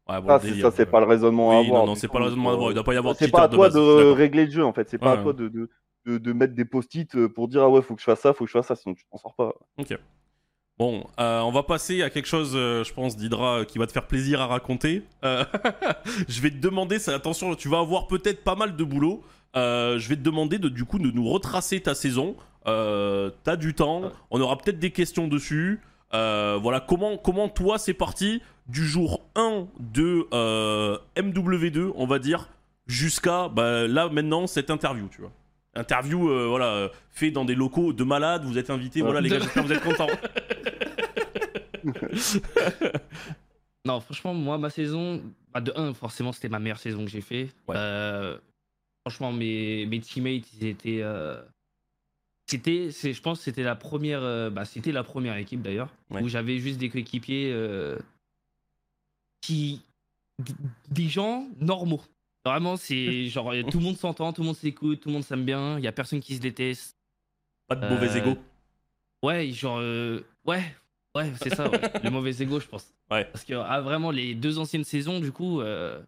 Ouais, 0.10 0.20
bon, 0.22 0.38
c'est 0.39 0.49
délire, 0.49 0.66
ça, 0.66 0.72
c'est 0.72 0.84
ouais. 0.84 0.91
pas 0.91 0.99
le 0.99 1.06
raisonnement 1.06 1.51
à 1.51 1.60
Oui, 1.62 1.68
avoir. 1.68 1.82
non, 1.84 1.91
non, 1.91 1.95
c'est 1.95 2.10
pas 2.10 2.20
le 2.20 2.26
raisonnement 2.26 2.49
à 2.49 2.54
avoir. 2.54 2.72
Il 2.72 2.74
doit 2.74 2.84
pas 2.84 2.93
y 2.93 2.97
avoir 2.97 3.14
de 3.14 3.20
C'est 3.20 3.32
pas 3.32 3.43
à 3.43 3.47
toi 3.47 3.70
de 3.70 4.12
régler 4.12 4.45
le 4.45 4.51
jeu 4.51 4.66
en 4.66 4.74
fait. 4.74 4.89
C'est 4.89 4.97
pas 4.97 5.14
à 5.14 5.18
toi 5.18 5.32
de, 5.32 5.47
de, 5.47 6.18
de, 6.18 6.34
mettre 6.34 6.54
des 6.54 6.66
post-it 6.66 7.28
pour 7.28 7.47
dire 7.47 7.64
ah 7.64 7.70
ouais, 7.70 7.82
faut 7.82 7.95
que 7.95 8.01
je 8.01 8.06
fasse 8.06 8.20
ça, 8.20 8.34
faut 8.34 8.43
que 8.43 8.49
je 8.49 8.58
fasse 8.58 8.68
ça, 8.68 8.76
sinon 8.76 8.95
tu 8.95 9.06
t'en 9.10 9.18
sors 9.18 9.34
pas. 9.36 9.54
Bon, 10.80 11.06
euh, 11.20 11.39
on 11.41 11.51
va 11.51 11.62
passer 11.62 12.01
à 12.01 12.10
quelque 12.10 12.26
chose, 12.26 12.54
euh, 12.56 12.84
je 12.84 12.91
pense, 12.93 13.16
d'Hydra, 13.16 13.64
qui 13.64 13.78
va 13.78 13.86
te 13.86 13.91
faire 13.91 14.08
plaisir 14.08 14.41
à 14.41 14.47
raconter. 14.47 15.04
Euh, 15.24 15.45
je 16.28 16.41
vais 16.41 16.49
te 16.49 16.58
demander, 16.58 16.97
ça, 16.97 17.14
attention, 17.14 17.54
tu 17.54 17.70
vas 17.70 17.80
avoir 17.80 18.08
peut-être 18.08 18.43
pas 18.43 18.56
mal 18.56 18.76
de 18.76 18.84
boulot. 18.84 19.24
Euh, 19.56 19.99
je 19.99 20.10
vais 20.10 20.16
te 20.16 20.22
demander 20.22 20.58
de, 20.60 20.70
du 20.70 20.86
coup 20.86 20.99
de 20.99 21.12
nous 21.12 21.28
retracer 21.30 21.80
ta 21.82 21.93
saison. 21.95 22.36
Euh, 22.68 23.30
T'as 23.43 23.56
du 23.56 23.74
temps, 23.74 24.12
on 24.32 24.41
aura 24.41 24.58
peut-être 24.58 24.80
des 24.80 24.91
questions 24.91 25.28
dessus. 25.28 25.80
Euh, 26.14 26.58
voilà, 26.62 26.80
comment, 26.80 27.18
comment 27.18 27.49
toi 27.49 27.78
c'est 27.78 27.93
parti 27.93 28.41
du 28.68 28.86
jour 28.88 29.26
1 29.36 29.66
de 29.80 30.26
euh, 30.34 30.97
MW2, 31.18 31.91
on 31.95 32.06
va 32.06 32.20
dire, 32.20 32.49
jusqu'à 32.88 33.49
bah, 33.49 33.88
là 33.88 34.10
maintenant 34.10 34.47
cette 34.47 34.70
interview, 34.70 35.08
tu 35.12 35.22
vois. 35.22 35.32
Interview, 35.76 36.30
euh, 36.30 36.45
voilà, 36.47 36.89
fait 37.10 37.32
dans 37.32 37.45
des 37.45 37.56
locaux 37.56 37.93
de 37.93 38.04
malades, 38.04 38.43
vous 38.45 38.58
êtes 38.60 38.70
invités, 38.70 39.01
Ouais. 39.01 39.08
voilà 39.08 39.22
les 39.22 39.30
gars, 39.30 39.39
j'espère 39.39 39.64
que 39.64 39.68
vous 39.68 39.74
êtes 39.74 39.84
contents. 39.84 40.08
Non, 43.86 43.99
franchement, 43.99 44.34
moi, 44.34 44.58
ma 44.58 44.70
saison, 44.70 45.22
bah, 45.54 45.60
de 45.60 45.74
1, 45.76 45.93
forcément, 45.93 46.32
c'était 46.32 46.47
ma 46.47 46.60
meilleure 46.60 46.80
saison 46.80 47.04
que 47.04 47.12
j'ai 47.12 47.20
fait. 47.20 47.49
Ouais. 47.68 47.76
Euh, 47.78 48.38
franchement, 49.06 49.32
mes, 49.32 49.86
mes 49.86 49.99
teammates, 49.99 50.51
ils 50.54 50.66
étaient. 50.68 51.01
euh, 51.01 51.41
C'était, 52.47 52.91
c'est- 52.91 53.14
je 53.14 53.22
pense, 53.22 53.39
que 53.39 53.45
c'était 53.45 53.64
la 53.64 53.76
première, 53.76 54.22
euh, 54.22 54.49
bah, 54.49 54.66
c'était 54.66 54.91
la 54.91 55.04
première 55.04 55.38
équipe 55.38 55.62
d'ailleurs, 55.62 55.89
Ouais. 56.10 56.22
où 56.22 56.28
j'avais 56.28 56.60
juste 56.60 56.78
des 56.78 56.89
coéquipiers 56.89 57.51
euh, 57.51 57.97
qui, 59.41 59.82
des 60.89 61.08
gens 61.08 61.47
normaux. 61.60 62.01
Vraiment, 62.45 62.76
c'est 62.76 63.28
genre 63.30 63.54
tout 63.72 63.78
le 63.80 63.84
monde 63.86 63.97
s'entend, 63.97 64.34
tout 64.34 64.41
le 64.41 64.47
monde 64.47 64.56
s'écoute, 64.58 64.99
tout 65.01 65.10
le 65.10 65.14
monde 65.14 65.24
s'aime 65.24 65.45
bien, 65.45 65.78
il 65.78 65.84
y 65.84 65.88
a 65.88 65.91
personne 65.93 66.20
qui 66.20 66.36
se 66.36 66.41
déteste. 66.41 66.97
Pas 67.68 67.76
de 67.76 67.88
mauvais 67.88 68.18
ego. 68.18 68.38
Ouais, 69.24 69.49
genre, 69.51 69.78
ouais, 70.45 70.64
ouais, 71.16 71.32
c'est 71.41 71.56
ça, 71.56 71.70
ouais. 71.70 71.80
le 72.04 72.10
mauvais 72.10 72.36
ego, 72.41 72.60
je 72.60 72.68
pense. 72.68 72.93
Ouais. 73.10 73.24
Parce 73.26 73.45
que 73.45 73.54
ah, 73.54 73.80
vraiment, 73.80 74.12
les 74.12 74.36
deux 74.36 74.60
anciennes 74.60 74.84
saisons, 74.84 75.20
du 75.22 75.32
coup, 75.32 75.62
euh... 75.62 76.01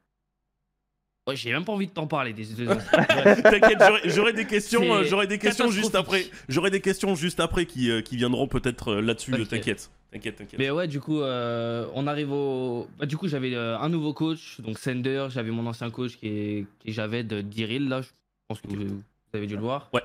ouais, 1.28 1.36
j'ai 1.36 1.52
même 1.52 1.66
pas 1.66 1.72
envie 1.74 1.88
de 1.88 1.92
t'en 1.92 2.08
parler 2.08 2.34
des. 2.34 2.46
T'inquiète, 2.56 3.84
j'aurai- 4.06 4.34
des 4.34 4.46
questions, 4.46 4.94
euh, 4.96 5.04
j'aurai 5.04 5.28
des 5.28 5.38
questions 5.38 5.70
juste 5.72 5.96
après. 5.96 6.26
J'aurai 6.50 6.70
des 6.72 6.82
questions 6.82 7.16
juste 7.16 7.40
après 7.40 7.66
qui, 7.66 7.90
euh, 7.90 8.02
qui 8.02 8.18
viendront 8.18 8.48
peut-être 8.48 8.90
euh, 8.96 9.02
là-dessus. 9.02 9.32
T'inquiète, 9.32 9.90
t'inquiète, 10.12 10.36
t'inquiète. 10.38 10.60
Mais 10.60 10.70
ouais, 10.70 10.88
du 10.88 11.00
coup, 11.00 11.22
euh, 11.22 11.88
on 11.94 12.08
arrive 12.08 12.32
au. 12.32 12.88
Bah, 13.00 13.06
du 13.06 13.18
coup, 13.18 13.28
j'avais 13.28 13.54
euh, 13.56 13.78
un 13.78 13.90
nouveau 13.90 14.14
coach, 14.14 14.60
donc 14.62 14.78
Sender. 14.78 15.28
J'avais 15.30 15.52
mon 15.52 15.66
ancien 15.68 15.90
coach 15.90 16.18
qui 16.18 16.28
est, 16.28 16.66
qui 16.80 16.90
est 16.90 16.94
Javed 16.94 17.34
Diril, 17.50 17.88
là. 17.90 18.02
Je 18.02 18.08
pense 18.48 18.62
que 18.62 18.68
vous, 18.68 18.86
vous 18.88 19.02
avez 19.34 19.48
dû 19.48 19.56
le 19.56 19.62
voir. 19.62 19.90
Ouais. 19.94 20.04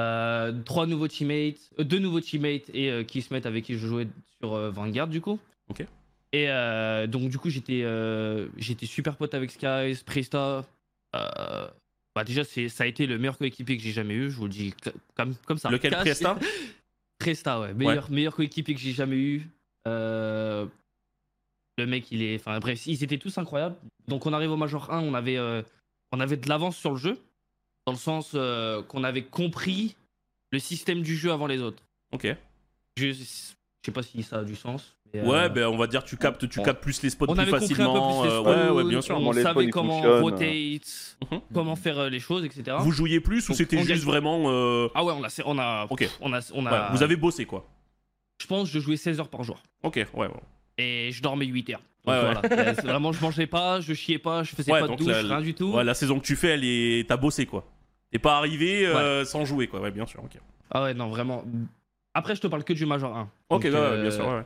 Euh, 0.00 0.52
trois 0.64 0.86
nouveaux 0.86 1.08
teammates, 1.08 1.60
deux 1.78 1.98
nouveaux 1.98 2.20
teammates 2.20 2.70
et 2.74 2.90
euh, 2.90 3.04
Kismet 3.04 3.46
avec 3.46 3.64
qui 3.64 3.74
je 3.78 3.86
jouais 3.86 4.08
sur 4.40 4.56
Vanguard, 4.72 5.06
du 5.06 5.20
coup. 5.20 5.38
Ok. 5.68 5.84
Et 6.32 6.48
euh, 6.48 7.06
donc, 7.06 7.28
du 7.28 7.38
coup, 7.38 7.50
j'étais 7.50 7.82
euh, 7.84 8.48
j'étais 8.56 8.86
super 8.86 9.16
pote 9.16 9.34
avec 9.34 9.50
Skies, 9.50 10.02
Presta. 10.04 10.64
Euh, 11.14 11.68
bah, 12.14 12.24
déjà, 12.24 12.42
ça 12.44 12.84
a 12.84 12.86
été 12.86 13.06
le 13.06 13.18
meilleur 13.18 13.36
coéquipier 13.38 13.76
que 13.76 13.82
j'ai 13.82 13.92
jamais 13.92 14.14
eu, 14.14 14.30
je 14.30 14.36
vous 14.36 14.44
le 14.46 14.50
dis 14.52 14.74
comme, 15.14 15.34
comme 15.46 15.58
ça. 15.58 15.70
Lequel 15.70 15.92
Cash- 15.92 16.02
Presta 16.04 16.38
Presta, 17.18 17.60
ouais. 17.60 17.74
Meilleur, 17.74 18.10
meilleur 18.10 18.34
coéquipier 18.34 18.74
que 18.74 18.80
j'ai 18.80 18.92
jamais 18.92 19.16
eu. 19.16 19.46
Le 21.78 21.86
mec, 21.86 22.10
il 22.10 22.22
est. 22.22 22.36
Enfin, 22.36 22.58
bref, 22.60 22.86
ils 22.86 23.02
étaient 23.02 23.18
tous 23.18 23.36
incroyables. 23.38 23.76
Donc, 24.08 24.26
on 24.26 24.32
arrive 24.32 24.50
au 24.50 24.56
Major 24.56 24.90
1, 24.92 25.00
on 25.00 25.14
avait, 25.14 25.38
on 26.12 26.20
avait 26.20 26.36
de 26.36 26.48
l'avance 26.48 26.76
sur 26.76 26.90
le 26.92 26.96
jeu. 26.96 27.18
Dans 27.86 27.92
le 27.92 27.98
sens 27.98 28.30
qu'on 28.88 29.04
avait 29.04 29.24
compris 29.24 29.96
le 30.50 30.58
système 30.58 31.02
du 31.02 31.16
jeu 31.16 31.32
avant 31.32 31.46
les 31.46 31.60
autres. 31.60 31.82
Ok. 32.12 32.26
Je, 32.96 33.12
je 33.12 33.22
sais 33.24 33.92
pas 33.92 34.02
si 34.02 34.22
ça 34.22 34.40
a 34.40 34.44
du 34.44 34.54
sens. 34.54 34.94
Euh, 35.14 35.24
Ouais, 35.26 35.48
ben 35.50 35.66
on 35.66 35.76
va 35.76 35.86
dire 35.86 36.02
tu 36.04 36.16
captes, 36.16 36.48
tu 36.48 36.58
bon. 36.58 36.64
captes 36.64 36.82
plus 36.82 37.02
les 37.02 37.10
spots 37.10 37.26
on 37.28 37.34
plus 37.34 37.42
avait 37.42 37.50
compris 37.50 37.64
un 37.64 37.68
peu 37.68 37.74
facilement. 37.74 38.20
plus 38.20 38.28
les 38.28 38.34
euh, 38.34 38.40
spots, 38.40 38.50
ouais, 38.50 38.70
ouais, 38.82 38.84
bien 38.88 39.00
sûr. 39.00 39.16
On 39.18 39.32
les 39.32 39.40
spawns, 39.40 39.54
savait 39.54 39.70
comment 39.70 40.00
rotate, 40.20 41.16
Mhm. 41.30 41.40
comment 41.54 41.76
faire 41.76 41.98
euh, 41.98 42.08
les 42.08 42.20
choses, 42.20 42.44
etc. 42.44 42.76
Vous 42.80 42.92
jouiez 42.92 43.20
plus 43.20 43.48
ou 43.48 43.54
c'était 43.54 43.76
on 43.76 43.80
juste 43.80 43.90
gagne. 43.90 43.98
vraiment. 44.00 44.44
euh, 44.50 44.88
Ah 44.94 45.04
ouais, 45.04 45.12
on 45.16 45.22
a, 45.24 45.28
on 45.44 45.58
a, 45.58 45.86
Ok. 45.90 46.08
on 46.20 46.32
a, 46.32 46.40
on 46.54 46.66
a. 46.66 46.72
ouais, 46.72 46.96
vous 46.96 47.02
avez 47.02 47.16
bossé 47.16 47.44
quoi. 47.44 47.68
Je 48.40 48.46
pense 48.46 48.68
que 48.68 48.74
je 48.74 48.80
jouais 48.80 48.96
16 48.96 49.20
heures 49.20 49.28
par 49.28 49.42
jour. 49.44 49.62
Ok, 49.82 49.94
ouais, 49.96 50.26
ouais. 50.26 50.30
et 50.78 51.10
je 51.12 51.22
dormais 51.22 51.46
8 51.46 51.70
heures. 51.70 51.80
Ouais, 52.06 52.14
Donc 52.20 52.36
ouais. 52.42 52.48
voilà. 52.50 52.72
Vraiment, 52.82 53.12
je 53.12 53.20
mangeais 53.22 53.46
pas, 53.46 53.80
je 53.80 53.92
chiais 53.94 54.18
pas, 54.18 54.42
je 54.42 54.56
faisais 54.56 54.72
Ouais, 54.72 54.80
pas 54.80 54.88
de 54.88 54.96
douche, 54.96 55.06
la- 55.08 55.20
rien 55.36 55.40
du 55.40 55.54
tout. 55.54 55.72
Ouais, 55.74 55.84
la 55.84 55.94
saison 55.94 56.18
que 56.18 56.24
tu 56.24 56.34
fais, 56.34 56.48
elle 56.48 56.64
est. 56.64 57.06
T'as 57.08 57.16
bossé 57.16 57.46
quoi. 57.46 57.64
T'es 58.10 58.18
pas 58.18 58.36
arrivé 58.38 58.84
euh, 58.86 59.24
sans 59.24 59.44
jouer 59.44 59.68
quoi. 59.68 59.80
Ouais, 59.80 59.90
bien 59.92 60.06
sûr. 60.06 60.20
Ok. 60.24 60.32
Ah 60.70 60.82
ouais, 60.84 60.94
non, 60.94 61.08
vraiment. 61.08 61.44
Après, 62.14 62.34
je 62.34 62.40
te 62.40 62.46
parle 62.48 62.64
que 62.64 62.72
du 62.72 62.84
Major 62.86 63.16
1. 63.16 63.30
Ok, 63.50 63.62
Donc, 63.62 63.62
ouais, 63.64 63.70
ouais, 63.70 63.76
euh, 63.76 64.02
bien 64.02 64.10
sûr. 64.10 64.26
ouais, 64.26 64.34
ouais. 64.38 64.44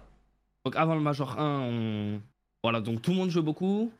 Donc 0.66 0.74
avant 0.74 0.96
le 0.96 1.00
Major 1.00 1.38
1, 1.38 1.60
on... 1.60 2.20
voilà, 2.64 2.80
donc 2.80 3.00
tout 3.00 3.12
le 3.12 3.16
monde 3.18 3.30
joue 3.30 3.44
beaucoup. 3.44 3.92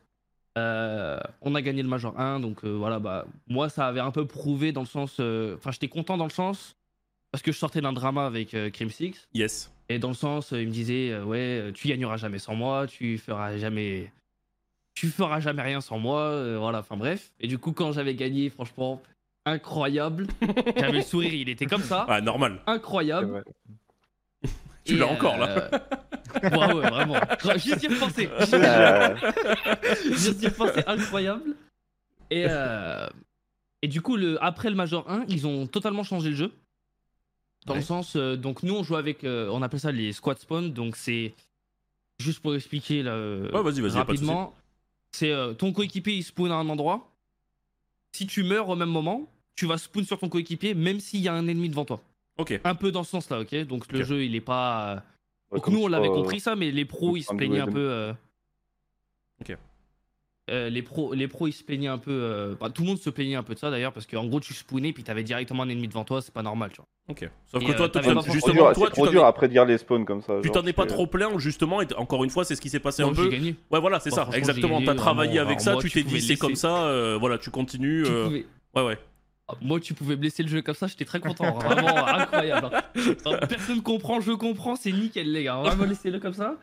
Euh, 0.57 1.17
on 1.41 1.55
a 1.55 1.61
gagné 1.61 1.81
le 1.81 1.87
Major 1.87 2.19
1, 2.19 2.41
donc 2.41 2.65
euh, 2.65 2.71
voilà, 2.75 2.99
bah 2.99 3.25
moi 3.47 3.69
ça 3.69 3.87
avait 3.87 4.01
un 4.01 4.11
peu 4.11 4.27
prouvé 4.27 4.73
dans 4.73 4.81
le 4.81 4.85
sens, 4.87 5.15
euh, 5.21 5.55
enfin 5.55 5.71
j'étais 5.71 5.87
content 5.87 6.17
dans 6.17 6.25
le 6.25 6.29
sens 6.29 6.75
parce 7.31 7.41
que 7.41 7.53
je 7.53 7.57
sortais 7.57 7.79
d'un 7.79 7.93
drama 7.93 8.25
avec 8.25 8.53
euh, 8.53 8.69
Crim 8.69 8.89
Six. 8.89 9.29
Yes. 9.33 9.71
Et 9.87 9.97
dans 9.97 10.09
le 10.09 10.13
sens, 10.13 10.51
euh, 10.51 10.61
il 10.61 10.67
me 10.67 10.73
disait, 10.73 11.11
euh, 11.11 11.23
ouais, 11.23 11.71
tu 11.73 11.87
gagneras 11.87 12.17
jamais 12.17 12.37
sans 12.39 12.53
moi, 12.55 12.85
tu 12.85 13.17
feras 13.17 13.55
jamais, 13.55 14.11
tu 14.93 15.07
feras 15.07 15.39
jamais 15.39 15.61
rien 15.61 15.79
sans 15.79 15.99
moi, 15.99 16.19
euh, 16.19 16.57
voilà, 16.59 16.79
enfin 16.79 16.97
bref. 16.97 17.31
Et 17.39 17.47
du 17.47 17.57
coup, 17.57 17.71
quand 17.71 17.93
j'avais 17.93 18.15
gagné, 18.15 18.49
franchement, 18.49 19.01
incroyable. 19.45 20.27
J'avais 20.75 20.97
le 20.97 21.01
sourire, 21.01 21.33
il 21.33 21.47
était 21.47 21.65
comme 21.65 21.81
ça, 21.83 22.05
Ah, 22.09 22.19
normal. 22.19 22.59
incroyable. 22.67 23.45
Tu 24.83 24.97
l'as 24.97 25.07
encore, 25.07 25.37
là. 25.37 25.69
Ouais, 26.43 26.73
ouais, 26.73 26.89
vraiment. 26.89 27.15
Juste 27.57 27.83
y 27.83 27.87
repenser. 27.87 28.29
Juste 30.11 30.41
y 30.41 30.47
repenser, 30.47 30.83
incroyable. 30.87 31.55
Et, 32.29 32.45
euh, 32.49 33.07
et 33.81 33.87
du 33.87 34.01
coup, 34.01 34.17
le, 34.17 34.43
après 34.43 34.69
le 34.69 34.75
Major 34.75 35.09
1, 35.09 35.25
ils 35.29 35.47
ont 35.47 35.67
totalement 35.67 36.03
changé 36.03 36.29
le 36.29 36.35
jeu. 36.35 36.51
Dans 37.65 37.73
Ouais. 37.73 37.79
le 37.79 37.85
sens, 37.85 38.15
euh, 38.15 38.35
donc 38.37 38.63
nous 38.63 38.73
on 38.75 38.83
joue 38.83 38.95
avec, 38.95 39.23
euh, 39.23 39.49
on 39.51 39.61
appelle 39.61 39.79
ça 39.79 39.91
les 39.91 40.13
squad 40.13 40.37
spawn, 40.37 40.71
donc 40.71 40.95
c'est 40.95 41.33
juste 42.19 42.39
pour 42.39 42.55
expliquer 42.55 43.03
là, 43.03 43.17
Ouais, 43.17 43.61
vas-y, 43.61 43.61
vas-y, 43.61 43.73
y 43.73 43.81
de 43.81 43.87
souci. 43.89 43.97
rapidement. 43.97 44.55
C'est 45.11 45.33
ton 45.57 45.73
coéquipier 45.73 46.13
il 46.15 46.23
spawn 46.23 46.51
à 46.51 46.55
un 46.55 46.69
endroit. 46.69 47.11
Si 48.13 48.25
tu 48.27 48.43
meurs 48.43 48.69
au 48.69 48.75
même 48.75 48.89
moment, 48.89 49.27
tu 49.55 49.65
vas 49.65 49.77
spawn 49.77 50.05
sur 50.05 50.17
ton 50.19 50.29
coéquipier 50.29 50.73
même 50.75 50.99
s'il 50.99 51.21
y 51.21 51.27
a 51.27 51.33
un 51.33 51.47
ennemi 51.47 51.69
devant 51.69 51.85
toi. 51.85 52.01
Ok. 52.37 52.59
Un 52.63 52.75
peu 52.75 52.91
dans 52.91 53.03
ce 53.03 53.11
sens-là, 53.11 53.41
ok? 53.41 53.53
Donc 53.65 53.91
le 53.91 54.03
jeu 54.03 54.23
il 54.23 54.35
est 54.35 54.41
pas. 54.41 55.03
Donc 55.51 55.67
nous 55.69 55.83
on 55.83 55.87
l'avait 55.87 56.09
euh, 56.09 56.13
compris 56.13 56.39
ça, 56.39 56.55
mais 56.55 56.71
les 56.71 56.85
pros 56.85 57.15
ils 57.17 57.23
se 57.23 57.33
plaignaient 57.33 57.59
un 57.59 57.67
peu. 57.67 57.79
euh, 57.79 58.13
Ok. 59.41 59.55
euh, 60.49 60.69
les 60.69 60.81
pros, 60.81 61.13
les 61.13 61.27
pros 61.27 61.47
ils 61.47 61.51
se 61.53 61.63
plaignaient 61.63 61.87
un 61.87 61.97
peu. 61.97 62.11
euh, 62.11 62.55
bah, 62.59 62.69
tout 62.69 62.81
le 62.83 62.87
monde 62.89 62.97
se 62.99 63.09
plaignait 63.09 63.35
un 63.35 63.43
peu 63.43 63.53
de 63.53 63.59
ça 63.59 63.69
d'ailleurs 63.69 63.93
parce 63.93 64.05
qu'en 64.07 64.25
gros 64.25 64.39
tu 64.39 64.53
spawnais 64.53 64.93
puis 64.93 65.03
t'avais 65.03 65.23
directement 65.23 65.63
un 65.63 65.69
ennemi 65.69 65.87
devant 65.87 66.03
toi, 66.05 66.21
c'est 66.21 66.33
pas 66.33 66.43
normal, 66.43 66.71
tu 66.71 66.77
vois. 66.77 66.85
Ok. 67.09 67.29
Sauf 67.45 67.63
Et, 67.63 67.65
que 67.65 67.71
toi, 67.71 67.85
euh, 67.85 67.87
trop 67.89 68.33
justement, 68.33 68.53
dur, 68.53 68.73
toi, 68.73 68.87
c'est 68.87 68.93
tu 68.95 69.01
trop 69.01 69.07
dur 69.07 69.21
es- 69.21 69.25
après 69.25 69.47
de 69.47 69.53
dire 69.53 69.65
les 69.65 69.77
spawns 69.77 70.03
comme 70.03 70.21
ça. 70.21 70.39
tu 70.43 70.51
t'en 70.51 70.65
es 70.65 70.73
pas 70.73 70.85
trop 70.85 71.07
plaint, 71.07 71.37
justement, 71.39 71.81
et 71.81 71.87
encore 71.95 72.23
une 72.25 72.29
fois, 72.29 72.43
c'est 72.43 72.55
ce 72.55 72.59
qui 72.61 72.69
s'est 72.69 72.81
passé 72.81 73.01
Non, 73.01 73.11
un 73.11 73.13
j'ai 73.13 73.23
peu. 73.23 73.29
gagné. 73.29 73.55
Ouais, 73.71 73.79
voilà, 73.79 73.99
c'est 74.01 74.11
ça, 74.11 74.27
exactement. 74.33 74.81
T'as 74.81 74.95
travaillé 74.95 75.39
avec 75.39 75.61
ça, 75.61 75.77
tu 75.77 75.89
tu 75.89 76.03
t'es 76.03 76.09
dit, 76.09 76.21
c'est 76.21 76.35
comme 76.37 76.55
ça, 76.55 77.17
voilà, 77.19 77.37
tu 77.37 77.49
continues. 77.51 78.03
Tu 78.03 78.45
Ouais, 78.75 78.83
ouais. 78.83 78.99
Ah, 79.49 79.53
Moi, 79.61 79.79
tu 79.79 79.93
pouvais 79.93 80.15
blesser 80.17 80.43
le 80.43 80.49
jeu 80.49 80.61
comme 80.61 80.75
ça, 80.75 80.87
j'étais 80.87 81.05
très 81.05 81.19
content. 81.19 81.45
hein. 81.45 81.59
Vraiment 81.59 82.05
incroyable. 82.07 82.69
hein. 82.73 83.37
Personne 83.47 83.81
comprend, 83.81 84.19
je 84.19 84.31
comprends, 84.33 84.75
c'est 84.75 84.91
nickel, 84.91 85.31
les 85.31 85.43
gars. 85.45 85.57
Vraiment, 85.61 85.85
laissez-le 85.85 86.19
comme 86.19 86.33
ça. 86.33 86.55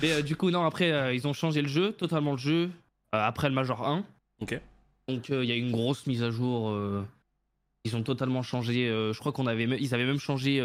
Mais 0.00 0.12
euh, 0.12 0.22
du 0.22 0.36
coup, 0.36 0.50
non, 0.50 0.64
après, 0.64 0.92
euh, 0.92 1.12
ils 1.14 1.26
ont 1.26 1.32
changé 1.32 1.60
le 1.62 1.68
jeu, 1.68 1.92
totalement 1.92 2.32
le 2.32 2.38
jeu, 2.38 2.70
euh, 3.14 3.22
après 3.26 3.48
le 3.48 3.54
Major 3.54 3.86
1. 3.86 4.04
Ok. 4.40 4.60
Donc, 5.08 5.28
il 5.28 5.44
y 5.44 5.52
a 5.52 5.56
une 5.56 5.70
grosse 5.72 6.06
mise 6.06 6.22
à 6.22 6.30
jour. 6.30 6.72
ils 7.84 7.94
ont 7.96 8.02
totalement 8.02 8.42
changé. 8.42 8.86
je 8.88 9.18
crois 9.18 9.32
qu'on 9.32 9.46
avait, 9.46 9.64
ils 9.64 9.94
avaient 9.94 10.06
même 10.06 10.18
changé. 10.18 10.60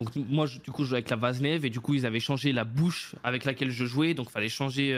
donc, 0.00 0.14
moi, 0.14 0.46
je- 0.46 0.58
du 0.60 0.70
coup, 0.70 0.84
je 0.84 0.90
jouais 0.90 0.98
avec 0.98 1.10
la 1.10 1.16
Vaznev 1.16 1.64
et 1.64 1.70
du 1.70 1.80
coup, 1.80 1.94
ils 1.94 2.06
avaient 2.06 2.20
changé 2.20 2.52
la 2.52 2.64
bouche 2.64 3.14
avec 3.24 3.44
laquelle 3.44 3.70
je 3.70 3.84
jouais. 3.86 4.14
Donc, 4.14 4.30
fallait 4.30 4.48
changer 4.48 4.92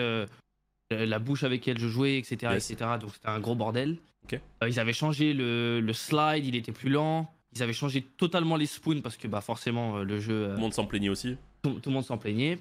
la 0.90 1.18
bouche 1.18 1.44
avec 1.44 1.60
laquelle 1.66 1.78
je 1.80 1.88
jouais, 1.88 2.18
etc. 2.18 2.36
Yes. 2.52 2.70
etc. 2.70 2.90
Donc, 3.00 3.10
c'était 3.14 3.28
un 3.28 3.40
gros 3.40 3.54
bordel. 3.54 3.96
Euh, 4.34 4.68
ils 4.68 4.78
avaient 4.80 4.92
changé 4.92 5.32
le, 5.34 5.80
le 5.80 5.92
slide, 5.92 6.44
il 6.46 6.54
était 6.56 6.72
plus 6.72 6.90
lent. 6.90 7.32
Ils 7.54 7.62
avaient 7.62 7.72
changé 7.72 8.02
totalement 8.02 8.56
les 8.56 8.66
spoons 8.66 9.00
parce 9.00 9.16
que 9.16 9.26
bah, 9.28 9.40
forcément, 9.40 9.98
euh, 9.98 10.04
le 10.04 10.20
jeu, 10.20 10.34
euh, 10.34 10.48
Tout 10.50 10.54
le 10.56 10.60
monde 10.60 10.74
s'en 10.74 10.86
plaignait 10.86 11.08
aussi. 11.08 11.36
tout, 11.62 11.80
tout 11.80 11.88
le 11.90 11.94
monde 11.94 12.04
s'en 12.04 12.18
plaignait. 12.18 12.58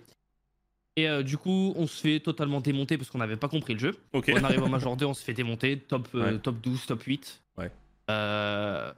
Et 0.95 1.07
euh, 1.07 1.21
du 1.23 1.37
coup, 1.37 1.73
on 1.75 1.85
se 1.85 2.01
fait 2.01 2.19
totalement 2.19 2.59
démonter 2.61 2.97
parce 2.97 3.09
qu'on 3.11 3.19
n'avait 3.19 3.35
pas 3.35 3.49
compris 3.49 3.73
le 3.73 3.79
jeu. 3.79 3.95
On 4.13 4.43
arrive 4.43 4.63
au 4.63 4.67
Major 4.69 4.97
2, 4.97 5.05
on 5.05 5.13
se 5.13 5.23
fait 5.23 5.33
démonter, 5.33 5.77
top, 5.77 6.07
euh, 6.15 6.31
Ouais. 6.33 6.39
top 6.39 6.59
12, 6.61 6.85
top 6.87 7.03
8. 7.03 7.41
Ouais. 7.57 7.71
Euh, 8.09 8.91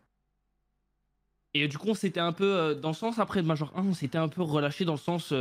Et 1.53 1.67
du 1.67 1.77
coup, 1.77 1.89
on 1.89 1.93
s'était 1.95 2.19
un 2.21 2.31
peu, 2.31 2.75
dans 2.81 2.89
le 2.89 2.95
sens 2.95 3.19
après 3.19 3.41
le 3.41 3.47
Major 3.47 3.71
1, 3.75 3.81
on 3.83 3.93
s'était 3.93 4.17
un 4.19 4.29
peu 4.29 4.41
relâché 4.43 4.85
dans 4.85 4.93
le 4.93 4.99
sens. 4.99 5.33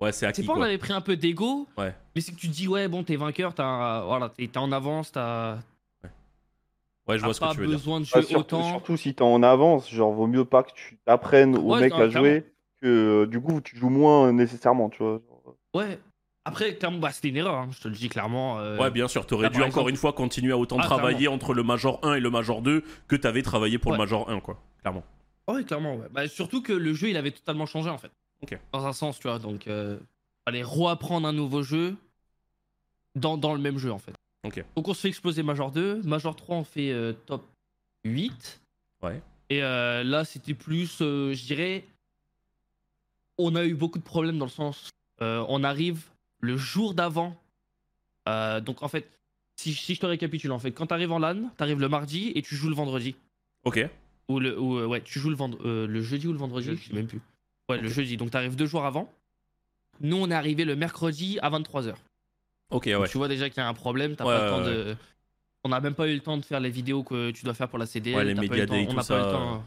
Euh, 0.00 0.04
Ouais, 0.04 0.12
c'est 0.12 0.20
C'est 0.20 0.26
acquis, 0.26 0.42
pas 0.44 0.52
on 0.52 0.56
quoi. 0.56 0.66
avait 0.66 0.78
pris 0.78 0.92
un 0.92 1.00
peu 1.00 1.16
d'ego, 1.16 1.66
Ouais. 1.78 1.94
mais 2.14 2.20
c'est 2.20 2.32
que 2.32 2.38
tu 2.38 2.48
te 2.48 2.52
dis, 2.52 2.68
ouais, 2.68 2.88
bon, 2.88 3.02
t'es 3.04 3.16
vainqueur, 3.16 3.54
t'as 3.54 4.02
voilà, 4.04 4.28
t'es 4.28 4.46
t'es 4.48 4.58
en 4.58 4.72
avance, 4.72 5.12
t'as 5.12 5.58
Ouais, 7.08 7.18
je 7.18 7.24
vois 7.24 7.34
ce 7.34 7.40
que 7.40 7.44
pas 7.46 7.52
tu 7.54 7.60
veux 7.60 7.66
dire. 7.68 7.76
besoin 7.76 8.00
de 8.00 8.04
jouer 8.04 8.22
surtout, 8.22 8.56
autant. 8.56 8.68
surtout 8.68 8.96
si 8.96 9.14
t'es 9.14 9.22
en 9.22 9.42
avance, 9.44 9.88
genre 9.90 10.12
vaut 10.12 10.26
mieux 10.26 10.44
pas 10.44 10.64
que 10.64 10.72
tu 10.74 10.98
apprennes 11.06 11.56
au 11.56 11.72
Ouais, 11.74 11.80
mec 11.82 11.92
à 11.92 12.08
jouer 12.08 12.44
que 12.82 12.86
euh, 13.22 13.26
du 13.26 13.40
coup 13.40 13.60
tu 13.60 13.76
joues 13.76 13.90
moins 13.90 14.32
nécessairement, 14.32 14.90
tu 14.90 15.02
vois. 15.04 15.20
genre. 15.28 15.54
Ouais. 15.74 15.98
Après, 16.44 16.74
clairement, 16.76 16.98
bah, 16.98 17.10
c'était 17.12 17.28
une 17.28 17.36
erreur, 17.38 17.54
hein, 17.56 17.68
je 17.72 17.80
te 17.80 17.88
le 17.88 17.94
dis 17.94 18.08
clairement. 18.08 18.58
euh, 18.60 18.76
Ouais, 18.78 18.90
bien 18.90 19.06
sûr, 19.08 19.24
t'aurais 19.26 19.50
dû 19.50 19.62
encore 19.62 19.88
une 19.88 19.96
fois 19.96 20.12
continuer 20.12 20.52
à 20.52 20.58
autant 20.58 20.76
Ah, 20.80 20.84
travailler 20.84 21.26
entre 21.28 21.54
le 21.54 21.62
Major 21.62 21.98
1 22.02 22.14
et 22.14 22.20
le 22.20 22.30
Major 22.30 22.60
2 22.62 22.82
que 23.08 23.16
t'avais 23.16 23.42
travaillé 23.42 23.78
pour 23.78 23.92
le. 23.92 23.98
Major 23.98 24.28
1, 24.28 24.40
quoi. 24.40 24.60
Clairement. 24.82 25.02
Ouais, 25.48 25.62
clairement, 25.64 25.94
ouais. 25.96 26.06
Bah, 26.10 26.26
surtout 26.28 26.60
que 26.62 26.72
le 26.72 26.92
jeu, 26.92 27.08
il 27.10 27.16
avait 27.16 27.30
totalement 27.32 27.66
changé, 27.66 27.88
en 27.90 27.98
fait. 27.98 28.10
Dans 28.72 28.86
un 28.86 28.92
sens, 28.92 29.18
tu 29.18 29.28
vois. 29.28 29.38
Donc, 29.38 29.66
euh, 29.66 29.98
fallait 30.44 30.62
reapprendre 30.62 31.26
un 31.26 31.32
nouveau 31.32 31.62
jeu 31.62 31.96
dans, 33.14 33.36
dans 33.36 33.54
le 33.54 33.60
même 33.60 33.78
jeu, 33.78 33.90
en 33.92 33.98
fait. 33.98 34.12
Donc, 34.76 34.88
on 34.88 34.94
se 34.94 35.00
fait 35.00 35.08
exploser 35.08 35.42
Major 35.42 35.72
2. 35.72 36.02
Major 36.02 36.36
3, 36.36 36.56
on 36.56 36.64
fait 36.64 36.90
euh, 36.92 37.12
top 37.12 37.44
8. 38.04 38.60
Ouais. 39.02 39.20
Et 39.50 39.62
euh, 39.62 40.04
là, 40.04 40.24
c'était 40.24 40.54
plus, 40.54 40.98
euh, 41.00 41.32
je 41.32 41.44
dirais, 41.46 41.84
on 43.38 43.54
a 43.54 43.64
eu 43.64 43.74
beaucoup 43.74 43.98
de 43.98 44.04
problèmes 44.04 44.38
dans 44.38 44.46
le 44.46 44.50
sens, 44.50 44.90
on 45.20 45.62
arrive 45.64 46.04
le 46.40 46.56
jour 46.56 46.94
d'avant. 46.94 47.36
Donc, 48.26 48.82
en 48.82 48.88
fait, 48.88 49.08
si, 49.56 49.72
si 49.74 49.94
je 49.94 50.00
te 50.00 50.06
récapitule, 50.06 50.52
en 50.52 50.58
fait, 50.58 50.72
quand 50.72 50.86
t'arrives 50.86 51.12
en 51.12 51.18
LAN, 51.18 51.50
t'arrives 51.56 51.80
le 51.80 51.88
mardi 51.88 52.32
et 52.34 52.42
tu 52.42 52.54
joues 52.56 52.68
le 52.68 52.74
vendredi. 52.74 53.14
Ok. 53.64 53.80
Ou 54.28 54.40
le, 54.40 54.58
ou, 54.58 54.84
ouais, 54.86 55.00
tu 55.02 55.18
joues 55.18 55.30
le, 55.30 55.36
vend- 55.36 55.56
le 55.62 56.02
jeudi 56.02 56.26
ou 56.26 56.32
le 56.32 56.38
vendredi. 56.38 56.76
Je 56.76 56.88
sais 56.88 56.94
même 56.94 57.06
plus. 57.06 57.20
Ouais, 57.68 57.78
le 57.78 57.88
Ok. 57.88 57.94
jeudi. 57.94 58.16
Donc 58.16 58.30
t'arrives 58.30 58.56
deux 58.56 58.66
jours 58.66 58.84
avant. 58.84 59.12
Nous, 60.00 60.16
on 60.16 60.30
est 60.30 60.34
arrivé 60.34 60.64
le 60.64 60.76
mercredi 60.76 61.38
à 61.40 61.50
23h. 61.50 61.94
Ok, 62.70 62.84
ouais. 62.86 63.08
Tu 63.08 63.16
vois 63.18 63.28
déjà 63.28 63.48
qu'il 63.48 63.58
y 63.58 63.60
a 63.64 63.68
un 63.68 63.74
problème. 63.74 64.16
T'as 64.16 64.24
Ouais, 64.24 64.36
pas 64.36 64.38
le 64.38 64.50
ouais, 64.52 64.58
temps 64.58 64.64
de. 64.64 64.96
On 65.64 65.68
n'a 65.70 65.80
même 65.80 65.94
pas 65.94 66.06
eu 66.08 66.14
le 66.14 66.20
temps 66.20 66.36
de 66.36 66.44
faire 66.44 66.60
les 66.60 66.70
vidéos 66.70 67.02
que 67.02 67.30
tu 67.32 67.44
dois 67.44 67.54
faire 67.54 67.68
pour 67.68 67.78
la 67.78 67.86
CDL. 67.86 68.16
Ouais, 68.16 68.24
les 68.24 68.34
le 68.34 68.66
Day, 68.66 68.86
on 68.88 68.94
n'a 68.94 69.02
pas 69.02 69.14
eu 69.16 69.24
le 69.24 69.32
temps. 69.32 69.64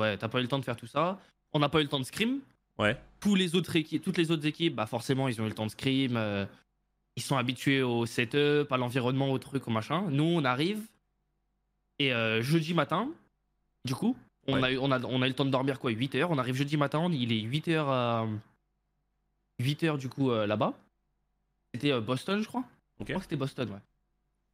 ouais, 0.00 0.16
t'as 0.16 0.28
pas 0.28 0.38
eu 0.38 0.42
le 0.42 0.48
temps 0.48 0.58
de 0.58 0.64
faire 0.64 0.76
tout 0.76 0.86
ça. 0.86 1.18
On 1.52 1.58
n'a 1.58 1.68
pas 1.68 1.80
eu 1.80 1.82
le 1.84 1.88
temps 1.88 2.00
de 2.00 2.04
scrim. 2.04 2.38
Ouais. 2.78 2.96
Tous 3.20 3.34
les 3.34 3.54
autres 3.54 3.76
équipes, 3.76 4.02
toutes 4.02 4.16
les 4.16 4.30
autres 4.30 4.46
équipes, 4.46 4.74
bah 4.74 4.86
forcément, 4.86 5.28
ils 5.28 5.40
ont 5.40 5.44
eu 5.44 5.48
le 5.48 5.54
temps 5.54 5.66
de 5.66 5.70
scrim. 5.70 6.16
euh, 6.16 6.46
ils 7.14 7.22
sont 7.22 7.36
habitués 7.36 7.82
au 7.82 8.06
setup, 8.06 8.72
à 8.72 8.78
l'environnement, 8.78 9.30
au 9.30 9.38
truc, 9.38 9.68
au 9.68 9.70
machin. 9.70 10.06
Nous, 10.08 10.24
on 10.24 10.44
arrive. 10.44 10.80
Et 11.98 12.12
euh, 12.14 12.40
jeudi 12.42 12.72
matin, 12.72 13.10
du 13.84 13.94
coup, 13.94 14.16
on, 14.48 14.54
Ouais. 14.54 14.64
a 14.68 14.72
eu, 14.72 14.78
on, 14.78 14.90
a, 14.90 15.00
on 15.04 15.22
a 15.22 15.26
eu 15.26 15.28
le 15.30 15.34
temps 15.34 15.44
de 15.44 15.50
dormir 15.50 15.78
quoi 15.78 15.90
8 15.90 16.14
heures. 16.16 16.30
On 16.30 16.38
arrive 16.38 16.54
jeudi 16.56 16.76
matin, 16.76 17.08
il 17.12 17.32
est 17.32 17.40
8 17.40 17.68
heures, 17.68 17.88
à- 17.90 18.26
8 19.60 19.82
heures 19.84 19.98
du 19.98 20.08
coup 20.08 20.30
euh, 20.30 20.46
là-bas. 20.46 20.72
C'était 21.74 21.92
euh, 21.92 22.00
Boston, 22.00 22.40
je 22.42 22.48
crois. 22.48 22.64
Je 23.00 23.04
crois 23.04 23.16
que 23.16 23.22
c'était 23.22 23.36
Boston, 23.36 23.70
ouais. 23.70 23.78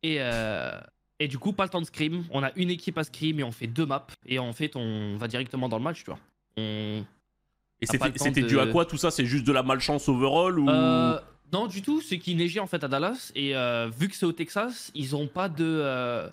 Et, 0.02 0.16
euh, 0.20 0.78
et 1.18 1.26
du 1.28 1.38
coup, 1.38 1.52
pas 1.52 1.64
le 1.64 1.70
temps 1.70 1.80
de 1.80 1.86
scrim. 1.86 2.24
On 2.30 2.42
a 2.42 2.52
une 2.56 2.70
équipe 2.70 2.96
à 2.98 3.04
scrim 3.04 3.38
et 3.40 3.42
on 3.44 3.50
fait 3.52 3.66
deux 3.66 3.84
maps. 3.86 4.06
Et 4.26 4.38
en 4.38 4.52
fait, 4.52 4.76
on 4.76 5.16
va 5.16 5.26
directement 5.28 5.68
dans 5.68 5.78
le 5.78 5.82
match, 5.84 5.98
tu 6.04 6.10
vois. 6.10 6.18
On, 6.56 7.04
Et 7.80 7.86
c'était 7.86 8.42
de- 8.42 8.46
dû 8.46 8.60
à 8.60 8.66
quoi 8.66 8.84
tout 8.86 8.96
ça? 8.96 9.10
C'est 9.10 9.26
juste 9.26 9.44
de 9.46 9.52
la 9.52 9.62
malchance 9.62 10.08
overall 10.08 10.58
ou? 10.58 10.68
Euh, 10.70 11.18
non, 11.52 11.66
du 11.66 11.82
tout. 11.82 12.00
C'est 12.00 12.18
qu'il 12.18 12.36
neigeait 12.36 12.60
en 12.60 12.66
fait 12.66 12.84
à 12.84 12.88
Dallas. 12.88 13.32
Et 13.34 13.56
euh, 13.56 13.88
vu 13.88 14.08
que 14.08 14.14
c'est 14.16 14.26
au 14.26 14.32
Texas, 14.32 14.90
ils 14.94 15.16
ont 15.16 15.26
pas 15.26 15.48
de. 15.48 16.30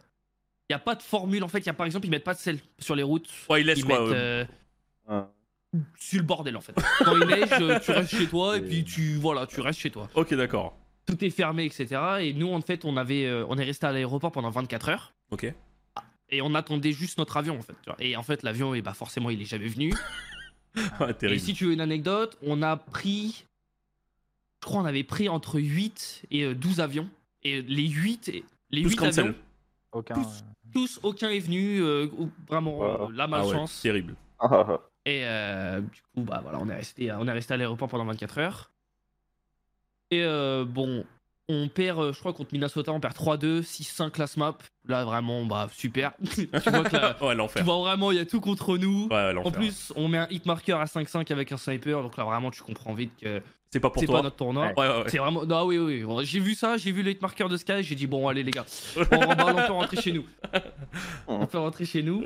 Il 0.69 0.73
n'y 0.73 0.75
a 0.75 0.79
pas 0.79 0.95
de 0.95 1.01
formule 1.03 1.43
en 1.43 1.47
fait. 1.47 1.59
Il 1.59 1.65
y 1.67 1.69
a 1.69 1.73
par 1.73 1.85
exemple, 1.85 2.07
ils 2.07 2.09
mettent 2.09 2.23
pas 2.23 2.33
de 2.33 2.39
sel 2.39 2.59
sur 2.79 2.95
les 2.95 3.03
routes. 3.03 3.29
Ouais, 3.49 3.61
ils 3.61 3.67
laissent 3.67 3.79
Ils 3.79 3.85
quoi 3.85 3.99
mettent 4.01 4.13
euh, 4.15 4.45
euh, 5.09 5.21
Ouais. 5.73 5.79
sur 5.99 6.19
le 6.19 6.25
bordel 6.25 6.57
en 6.57 6.61
fait. 6.61 6.73
Quand 7.03 7.15
il 7.17 7.27
neige, 7.27 7.49
euh, 7.61 7.79
tu 7.79 7.91
restes 7.91 8.15
chez 8.15 8.27
toi 8.27 8.57
et 8.57 8.59
Et- 8.59 8.63
puis 8.63 8.83
tu 8.83 9.15
voilà, 9.15 9.45
tu 9.45 9.61
restes 9.61 9.79
chez 9.79 9.91
toi. 9.91 10.09
Ok, 10.15 10.33
d'accord. 10.33 10.75
Tout 11.05 11.23
est 11.23 11.29
fermé, 11.29 11.65
etc. 11.65 12.01
Et 12.21 12.33
nous, 12.33 12.51
en 12.51 12.61
fait, 12.61 12.83
on 12.83 12.97
avait, 12.97 13.25
euh, 13.27 13.45
on 13.47 13.57
est 13.59 13.63
resté 13.63 13.85
à 13.85 13.91
l'aéroport 13.91 14.31
pendant 14.31 14.49
24 14.49 14.89
heures. 14.89 15.13
Ok. 15.29 15.53
Et 16.29 16.41
on 16.41 16.55
attendait 16.55 16.91
juste 16.93 17.19
notre 17.19 17.37
avion 17.37 17.59
en 17.59 17.61
fait. 17.61 17.75
Et 17.99 18.15
en 18.17 18.23
fait, 18.23 18.41
l'avion, 18.41 18.73
eh 18.73 18.81
bah, 18.81 18.95
forcément, 18.95 19.29
il 19.29 19.39
est 19.41 19.45
jamais 19.45 19.67
venu. 19.67 19.93
Et 21.21 21.39
si 21.39 21.53
tu 21.53 21.65
veux 21.65 21.73
une 21.73 21.79
anecdote, 21.81 22.37
on 22.41 22.61
a 22.63 22.75
pris. 22.75 23.45
Je 24.61 24.67
crois 24.67 24.81
on 24.81 24.85
avait 24.85 25.03
pris 25.03 25.29
entre 25.29 25.59
8 25.59 26.23
et 26.31 26.43
euh, 26.43 26.55
12 26.55 26.79
avions. 26.79 27.07
Et 27.43 27.61
les 27.61 27.87
8, 27.87 28.29
et- 28.29 28.43
les 28.71 28.81
Tous 28.81 28.89
8 28.89 28.95
cancel. 28.95 29.23
avions, 29.25 29.35
Aucun. 29.95 30.15
Tous. 30.15 30.43
euh, 30.43 30.71
tous, 30.73 30.99
aucun 31.03 31.29
est 31.29 31.39
venu. 31.39 31.81
euh, 31.81 32.07
vraiment, 32.47 32.79
Ouais. 32.79 32.85
euh, 32.85 33.07
la 33.13 33.23
Ah 33.23 33.27
ouais, 33.27 33.29
malchance. 33.29 33.81
terrible. 33.81 34.15
Ah, 34.39 34.47
ah, 34.51 34.65
ah. 34.69 34.79
et 35.05 35.21
euh, 35.25 35.79
du 35.81 36.01
coup, 36.13 36.21
bah 36.23 36.41
voilà, 36.43 36.59
on 36.59 36.67
est 36.69 36.75
resté, 36.75 37.11
on 37.13 37.25
est 37.27 37.31
resté 37.31 37.53
à 37.53 37.57
l'aéroport 37.57 37.87
pendant 37.87 38.05
24 38.05 38.37
heures. 38.39 38.71
Et 40.11 40.21
euh, 40.23 40.65
bon, 40.65 41.05
on 41.47 41.67
perd, 41.67 41.99
euh, 41.99 42.13
je 42.13 42.19
crois, 42.19 42.33
contre 42.33 42.53
Minnesota, 42.53 42.91
on 42.91 42.99
perd 42.99 43.15
3-2, 43.15 43.61
6-5 43.61 44.11
class 44.11 44.37
map. 44.37 44.57
Là, 44.87 45.05
vraiment, 45.05 45.45
bah 45.45 45.69
super. 45.71 46.13
tu 46.35 46.47
vois 46.47 46.83
que 46.83 46.95
là, 46.95 47.15
ouais, 47.21 47.47
tu 47.55 47.63
vois 47.63 47.79
vraiment, 47.79 48.11
il 48.11 48.17
y 48.17 48.21
a 48.21 48.25
tout 48.25 48.41
contre 48.41 48.77
nous. 48.77 49.07
Ouais, 49.11 49.33
En 49.37 49.51
plus, 49.51 49.93
on 49.95 50.07
met 50.07 50.17
un 50.17 50.27
hit 50.29 50.45
marker 50.45 50.73
à 50.73 50.85
5-5 50.85 51.31
avec 51.31 51.51
un 51.51 51.57
sniper, 51.57 52.01
donc 52.01 52.17
là 52.17 52.23
vraiment 52.23 52.51
tu 52.51 52.61
comprends 52.61 52.93
vite 52.93 53.11
que 53.21 53.41
c'est 53.71 53.79
pas 53.79 53.89
pour 53.89 53.99
c'est 53.99 54.05
toi. 54.05 54.17
pas 54.17 54.23
notre 54.23 54.37
tournoi. 54.37 54.67
Ouais, 54.77 54.87
ouais, 54.87 54.87
ouais. 54.87 55.03
C'est 55.07 55.17
vraiment. 55.17 55.45
Non, 55.45 55.65
oui, 55.65 55.77
oui. 55.77 56.05
J'ai 56.25 56.39
vu 56.39 56.55
ça, 56.55 56.77
j'ai 56.77 56.91
vu 56.91 57.03
le 57.03 57.11
hit 57.11 57.21
marker 57.21 57.47
de 57.49 57.57
Sky, 57.57 57.83
j'ai 57.83 57.95
dit 57.95 58.07
bon, 58.07 58.27
allez 58.27 58.43
les 58.43 58.51
gars, 58.51 58.65
on 59.11 59.19
remballe, 59.19 59.55
on 59.55 59.67
peut 59.67 59.73
rentrer 59.73 60.01
chez 60.01 60.11
nous. 60.13 60.25
On 61.27 61.45
peut 61.45 61.59
rentrer 61.59 61.85
chez 61.85 62.01
nous. 62.01 62.23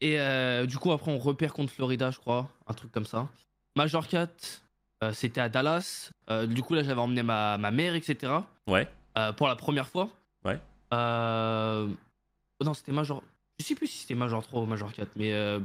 Et 0.00 0.18
euh, 0.18 0.66
du 0.66 0.78
coup, 0.78 0.92
après, 0.92 1.10
on 1.10 1.18
repère 1.18 1.52
contre 1.52 1.72
Florida, 1.72 2.10
je 2.10 2.18
crois. 2.18 2.48
Un 2.66 2.74
truc 2.74 2.90
comme 2.92 3.06
ça. 3.06 3.28
Major 3.76 4.06
4, 4.06 4.62
euh, 5.02 5.12
c'était 5.12 5.40
à 5.40 5.48
Dallas. 5.48 6.10
Euh, 6.30 6.46
du 6.46 6.62
coup, 6.62 6.74
là, 6.74 6.82
j'avais 6.82 7.00
emmené 7.00 7.22
ma, 7.22 7.56
ma 7.58 7.70
mère, 7.70 7.94
etc. 7.94 8.32
Ouais. 8.66 8.88
euh, 9.18 9.32
pour 9.32 9.48
la 9.48 9.56
première 9.56 9.88
fois. 9.88 10.08
Ouais. 10.44 10.58
Non, 10.92 12.74
c'était 12.74 12.92
Major. 12.92 13.22
Je 13.58 13.64
sais 13.64 13.74
plus 13.74 13.86
si 13.86 13.98
c'était 13.98 14.14
Major 14.14 14.42
3 14.42 14.62
ou 14.62 14.66
Major 14.66 14.92
4, 14.92 15.10
mais 15.16 15.32
euh, 15.32 15.58
je 15.60 15.64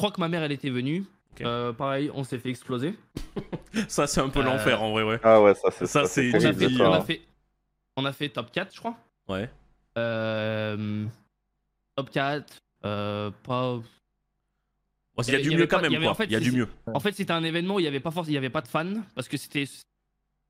crois 0.00 0.10
que 0.10 0.20
ma 0.20 0.28
mère, 0.28 0.42
elle 0.42 0.52
était 0.52 0.70
venue. 0.70 1.04
Euh, 1.40 1.72
pareil, 1.72 2.10
on 2.14 2.24
s'est 2.24 2.38
fait 2.38 2.48
exploser. 2.50 2.98
Ça, 3.88 4.06
c'est 4.08 4.20
un 4.20 4.28
peu 4.28 4.40
Euh, 4.40 4.44
l'enfer 4.44 4.82
en 4.82 4.90
vrai, 4.90 5.04
ouais. 5.04 5.20
Ah 5.22 5.40
ouais, 5.40 5.54
ça 5.54 5.70
c'est 5.70 5.86
Ça, 5.86 6.04
c'est 6.06 6.32
On 6.34 6.44
a, 6.44 6.52
fait, 6.52 6.66
on, 6.80 6.92
a 6.92 7.00
fait, 7.02 7.22
on 7.96 8.04
a 8.06 8.12
fait 8.12 8.28
top 8.28 8.50
4, 8.50 8.74
je 8.74 8.78
crois. 8.80 8.96
Ouais. 9.28 9.48
Euh, 9.96 11.04
top 11.94 12.10
4, 12.10 12.56
euh, 12.84 13.30
pas. 13.44 13.78
Bon, 15.18 15.24
il 15.26 15.32
y 15.32 15.36
a 15.36 15.40
du 15.40 15.50
y 15.50 15.56
mieux 15.56 15.66
quand 15.66 15.80
pas- 15.80 15.88
même, 15.88 16.00
quoi. 16.00 16.10
en 16.10 16.14
fait, 16.14 16.24
Il 16.24 16.32
y 16.32 16.36
a 16.36 16.40
du 16.40 16.50
c'est- 16.50 16.56
mieux. 16.56 16.68
En 16.86 17.00
fait, 17.00 17.12
c'était 17.12 17.32
un 17.32 17.42
événement 17.44 17.74
où 17.74 17.80
il 17.80 17.82
n'y 17.82 17.88
avait 17.88 18.00
pas 18.00 18.10
forcément, 18.10 18.32
il 18.32 18.34
y 18.34 18.38
avait 18.38 18.50
pas 18.50 18.60
de 18.62 18.68
fans 18.68 18.94
parce 19.14 19.28
que 19.28 19.36
c'était, 19.36 19.64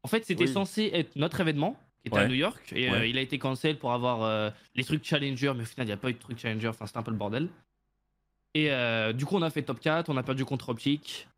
en 0.02 0.08
fait, 0.08 0.24
c'était 0.26 0.44
Oui. 0.46 0.52
censé 0.52 0.90
être 0.92 1.16
notre 1.16 1.40
événement 1.40 1.80
qui 2.02 2.08
était 2.08 2.18
à. 2.18 2.28
New 2.28 2.34
York 2.34 2.72
et 2.74 2.90
euh, 2.90 3.06
il 3.06 3.16
a 3.18 3.20
été 3.22 3.38
cancel 3.38 3.78
pour 3.78 3.92
avoir 3.92 4.22
euh, 4.22 4.50
les 4.74 4.84
trucs 4.84 5.04
challenger, 5.04 5.52
mais 5.56 5.62
au 5.62 5.66
final, 5.66 5.86
il 5.86 5.90
n'y 5.90 5.92
a 5.92 5.96
pas 5.96 6.10
eu 6.10 6.14
de 6.14 6.18
trucs 6.18 6.38
challenger. 6.38 6.68
Enfin, 6.68 6.86
c'était 6.86 6.98
un 6.98 7.02
peu 7.02 7.10
le 7.10 7.16
bordel. 7.16 7.48
Et 8.54 8.70
euh, 8.70 9.12
du 9.12 9.24
coup, 9.26 9.36
on 9.36 9.42
a 9.42 9.50
fait 9.50 9.62
top 9.62 9.80
4, 9.80 10.08
on 10.10 10.16
a 10.16 10.22
perdu 10.22 10.44
contre 10.44 10.68
Optic. 10.70 11.28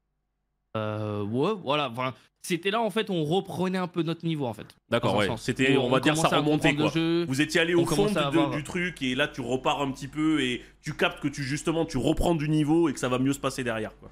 Euh, 0.76 1.22
ouais, 1.24 1.52
voilà. 1.62 1.90
Enfin, 1.90 2.14
c'était 2.42 2.70
là 2.70 2.80
en 2.80 2.90
fait, 2.90 3.10
on 3.10 3.24
reprenait 3.24 3.78
un 3.78 3.88
peu 3.88 4.02
notre 4.02 4.24
niveau 4.24 4.46
en 4.46 4.54
fait. 4.54 4.66
D'accord, 4.88 5.16
ouais. 5.16 5.28
C'était, 5.36 5.76
on 5.76 5.88
va 5.90 6.00
dire, 6.00 6.16
ça 6.16 6.28
remontait, 6.38 6.74
quoi. 6.74 6.86
le 6.86 6.90
jeu. 6.90 7.24
Vous 7.26 7.40
étiez 7.40 7.60
allé 7.60 7.74
au 7.74 7.84
fond 7.84 8.06
du, 8.06 8.16
avoir- 8.16 8.62
truc 8.62 9.02
et 9.02 9.14
là 9.14 9.28
tu 9.28 9.40
repars 9.40 9.82
un 9.82 9.90
petit 9.90 10.08
peu 10.08 10.40
et 10.42 10.62
tu 10.82 10.94
captes 10.94 11.20
que 11.20 11.28
tu 11.28 11.42
justement 11.42 11.84
tu 11.84 11.98
reprends 11.98 12.34
du 12.34 12.48
niveau 12.48 12.88
et 12.88 12.94
que 12.94 13.00
ça 13.00 13.08
va 13.08 13.18
mieux 13.18 13.32
se 13.32 13.40
passer 13.40 13.64
derrière 13.64 13.92
quoi. 13.98 14.10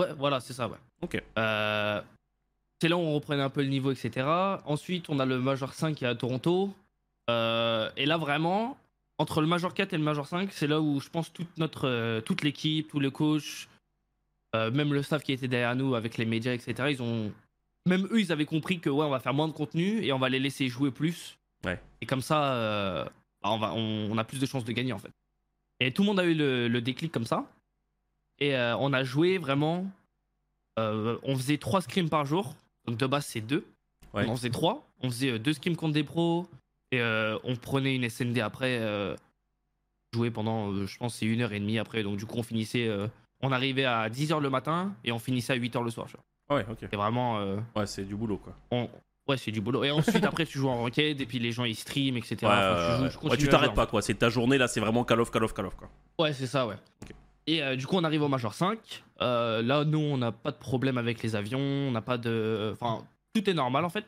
Ouais, 0.00 0.12
voilà, 0.16 0.38
c'est 0.40 0.52
ça, 0.52 0.68
ouais. 0.68 0.76
Ok. 1.02 1.20
Euh, 1.38 2.00
c'est 2.80 2.88
là 2.88 2.96
où 2.96 3.00
on 3.00 3.14
reprenait 3.14 3.42
un 3.42 3.50
peu 3.50 3.62
le 3.62 3.68
niveau, 3.68 3.90
etc. 3.90 4.24
Ensuite, 4.64 5.06
on 5.08 5.18
a 5.18 5.26
le 5.26 5.40
Major 5.40 5.74
5 5.74 5.96
qui 5.96 6.04
est 6.04 6.08
à 6.08 6.14
Toronto. 6.14 6.72
Euh, 7.28 7.90
et 7.96 8.06
là, 8.06 8.16
vraiment, 8.16 8.78
entre 9.18 9.40
le 9.40 9.48
Major 9.48 9.74
4 9.74 9.92
et 9.92 9.98
le 9.98 10.04
Major 10.04 10.24
5, 10.26 10.52
c'est 10.52 10.68
là 10.68 10.80
où 10.80 11.00
je 11.00 11.08
pense 11.08 11.32
toute 11.32 11.58
notre, 11.58 12.20
toute 12.20 12.42
l'équipe, 12.42 12.86
tous 12.88 13.00
les 13.00 13.10
coachs, 13.10 13.68
euh, 14.54 14.70
même 14.70 14.94
le 14.94 15.02
staff 15.02 15.22
qui 15.22 15.32
était 15.32 15.48
derrière 15.48 15.76
nous 15.76 15.94
avec 15.94 16.16
les 16.16 16.24
médias, 16.24 16.52
etc. 16.54 16.88
Ils 16.90 17.02
ont, 17.02 17.32
même 17.86 18.06
eux, 18.10 18.20
ils 18.20 18.32
avaient 18.32 18.46
compris 18.46 18.80
que 18.80 18.88
ouais, 18.88 19.04
on 19.04 19.10
va 19.10 19.20
faire 19.20 19.34
moins 19.34 19.48
de 19.48 19.52
contenu 19.52 20.02
et 20.02 20.12
on 20.12 20.18
va 20.18 20.28
les 20.28 20.38
laisser 20.38 20.68
jouer 20.68 20.90
plus. 20.90 21.38
Ouais. 21.64 21.80
Et 22.00 22.06
comme 22.06 22.22
ça, 22.22 22.54
euh, 22.54 23.04
bah, 23.42 23.50
on, 23.50 23.58
va, 23.58 23.74
on, 23.74 24.10
on 24.10 24.16
a 24.18 24.24
plus 24.24 24.40
de 24.40 24.46
chances 24.46 24.64
de 24.64 24.72
gagner 24.72 24.92
en 24.92 24.98
fait. 24.98 25.12
Et 25.80 25.92
tout 25.92 26.02
le 26.02 26.06
monde 26.06 26.20
a 26.20 26.24
eu 26.24 26.34
le, 26.34 26.68
le 26.68 26.80
déclic 26.80 27.12
comme 27.12 27.26
ça. 27.26 27.44
Et 28.38 28.56
euh, 28.56 28.76
on 28.78 28.92
a 28.92 29.04
joué 29.04 29.38
vraiment. 29.38 29.86
on 30.76 31.36
faisait 31.36 31.58
trois 31.58 31.82
scrims 31.82 32.08
par 32.08 32.24
jour. 32.24 32.54
Donc 32.86 32.96
de 32.96 33.06
base, 33.06 33.26
c'est 33.26 33.40
deux. 33.40 33.66
Ouais. 34.14 34.24
On 34.26 34.30
en 34.30 34.36
faisait 34.36 34.50
trois. 34.50 34.88
On 35.02 35.10
faisait 35.10 35.38
deux 35.38 35.52
scrims 35.52 35.76
contre 35.76 35.94
des 35.94 36.04
pros. 36.04 36.48
Et 36.90 37.02
on 37.02 37.54
prenait 37.56 37.94
une 37.94 38.08
SND 38.08 38.38
après. 38.38 38.80
Jouer 40.14 40.30
pendant, 40.30 40.86
je 40.86 40.96
pense, 40.96 41.16
c'est 41.16 41.26
une 41.26 41.42
heure 41.42 41.52
et 41.52 41.60
demie 41.60 41.78
après. 41.78 42.02
Donc 42.02 42.16
du 42.16 42.24
coup, 42.26 42.38
on 42.38 42.42
finissait. 42.42 42.88
On 43.42 43.52
arrivait 43.52 43.84
à 43.84 44.08
10h 44.08 44.40
le 44.40 44.50
matin 44.50 44.92
et 45.04 45.12
on 45.12 45.18
finissait 45.18 45.52
à 45.52 45.56
8h 45.56 45.82
le 45.84 45.90
soir. 45.90 46.06
tu 46.08 46.14
vois. 46.48 46.56
Ouais, 46.58 46.66
ok. 46.70 46.78
C'est 46.90 46.96
vraiment. 46.96 47.38
euh, 47.38 47.56
Ouais, 47.76 47.86
c'est 47.86 48.04
du 48.04 48.16
boulot 48.16 48.38
quoi. 48.38 48.54
on- 48.70 48.88
Ouais, 49.28 49.36
c'est 49.36 49.50
du 49.50 49.60
boulot. 49.60 49.84
Et 49.84 49.90
ensuite, 49.90 50.24
après, 50.24 50.46
tu 50.46 50.56
joues 50.56 50.70
en 50.70 50.78
ranked 50.78 51.20
et 51.20 51.26
puis 51.26 51.38
les 51.38 51.52
gens 51.52 51.64
ils 51.64 51.74
stream, 51.76 52.16
etc. 52.16 52.36
Ouais, 52.42 52.48
Enfin, 52.48 52.48
tu 52.48 52.54
ouais, 52.54 52.96
joues- 52.96 53.02
ouais. 53.02 53.10
tu 53.10 53.16
Ouais, 53.16 53.22
continues 53.30 53.38
tu 53.42 53.48
à 53.48 53.50
t'arrêtes 53.50 53.74
pas 53.74 53.86
quoi. 53.86 54.00
C'est 54.00 54.14
ta 54.14 54.30
journée 54.30 54.56
là, 54.56 54.68
c'est 54.68 54.80
vraiment 54.80 55.04
call 55.04 55.20
off, 55.20 55.30
call 55.30 55.44
off, 55.44 55.52
call 55.52 55.66
off 55.66 55.74
quoi. 55.76 55.90
Ouais, 56.18 56.32
c'est 56.32 56.46
ça, 56.46 56.66
ouais. 56.66 56.76
Ok. 57.02 57.10
Et 57.46 57.62
euh, 57.62 57.76
du 57.76 57.86
coup, 57.86 57.96
on 57.96 58.04
arrive 58.04 58.22
au 58.22 58.28
Major 58.28 58.54
5. 58.54 58.78
Euh, 59.20 59.60
là, 59.62 59.84
nous, 59.84 59.98
on 59.98 60.16
n'a 60.16 60.32
pas 60.32 60.50
de 60.50 60.56
problème 60.56 60.96
avec 60.96 61.22
les 61.22 61.36
avions. 61.36 61.58
On 61.60 61.90
n'a 61.90 62.00
pas 62.02 62.16
de. 62.16 62.70
Enfin, 62.72 63.04
tout 63.34 63.48
est 63.50 63.54
normal 63.54 63.84
en 63.84 63.90
fait. 63.90 64.06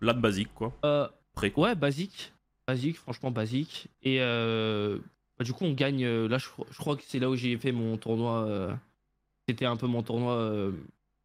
Là 0.00 0.12
de 0.12 0.20
basique 0.20 0.52
quoi. 0.54 0.72
Euh, 0.84 1.08
Prêt 1.34 1.52
ouais, 1.56 1.74
basique. 1.74 2.32
Basique, 2.66 2.98
franchement, 2.98 3.30
basique. 3.30 3.88
Et 4.02 4.18
euh, 4.20 4.98
bah, 5.38 5.44
du 5.44 5.52
coup, 5.52 5.64
on 5.64 5.72
gagne. 5.72 6.04
euh, 6.04 6.28
là, 6.28 6.38
je, 6.38 6.48
je 6.70 6.78
crois 6.78 6.96
que 6.96 7.02
c'est 7.06 7.18
là 7.18 7.30
où 7.30 7.36
j'ai 7.36 7.56
fait 7.58 7.72
mon 7.72 7.96
tournoi. 7.96 8.44
euh, 8.48 8.72
C'était 9.48 9.66
un 9.66 9.76
peu 9.76 9.86
mon 9.86 10.02
tournoi 10.02 10.34
euh, 10.34 10.72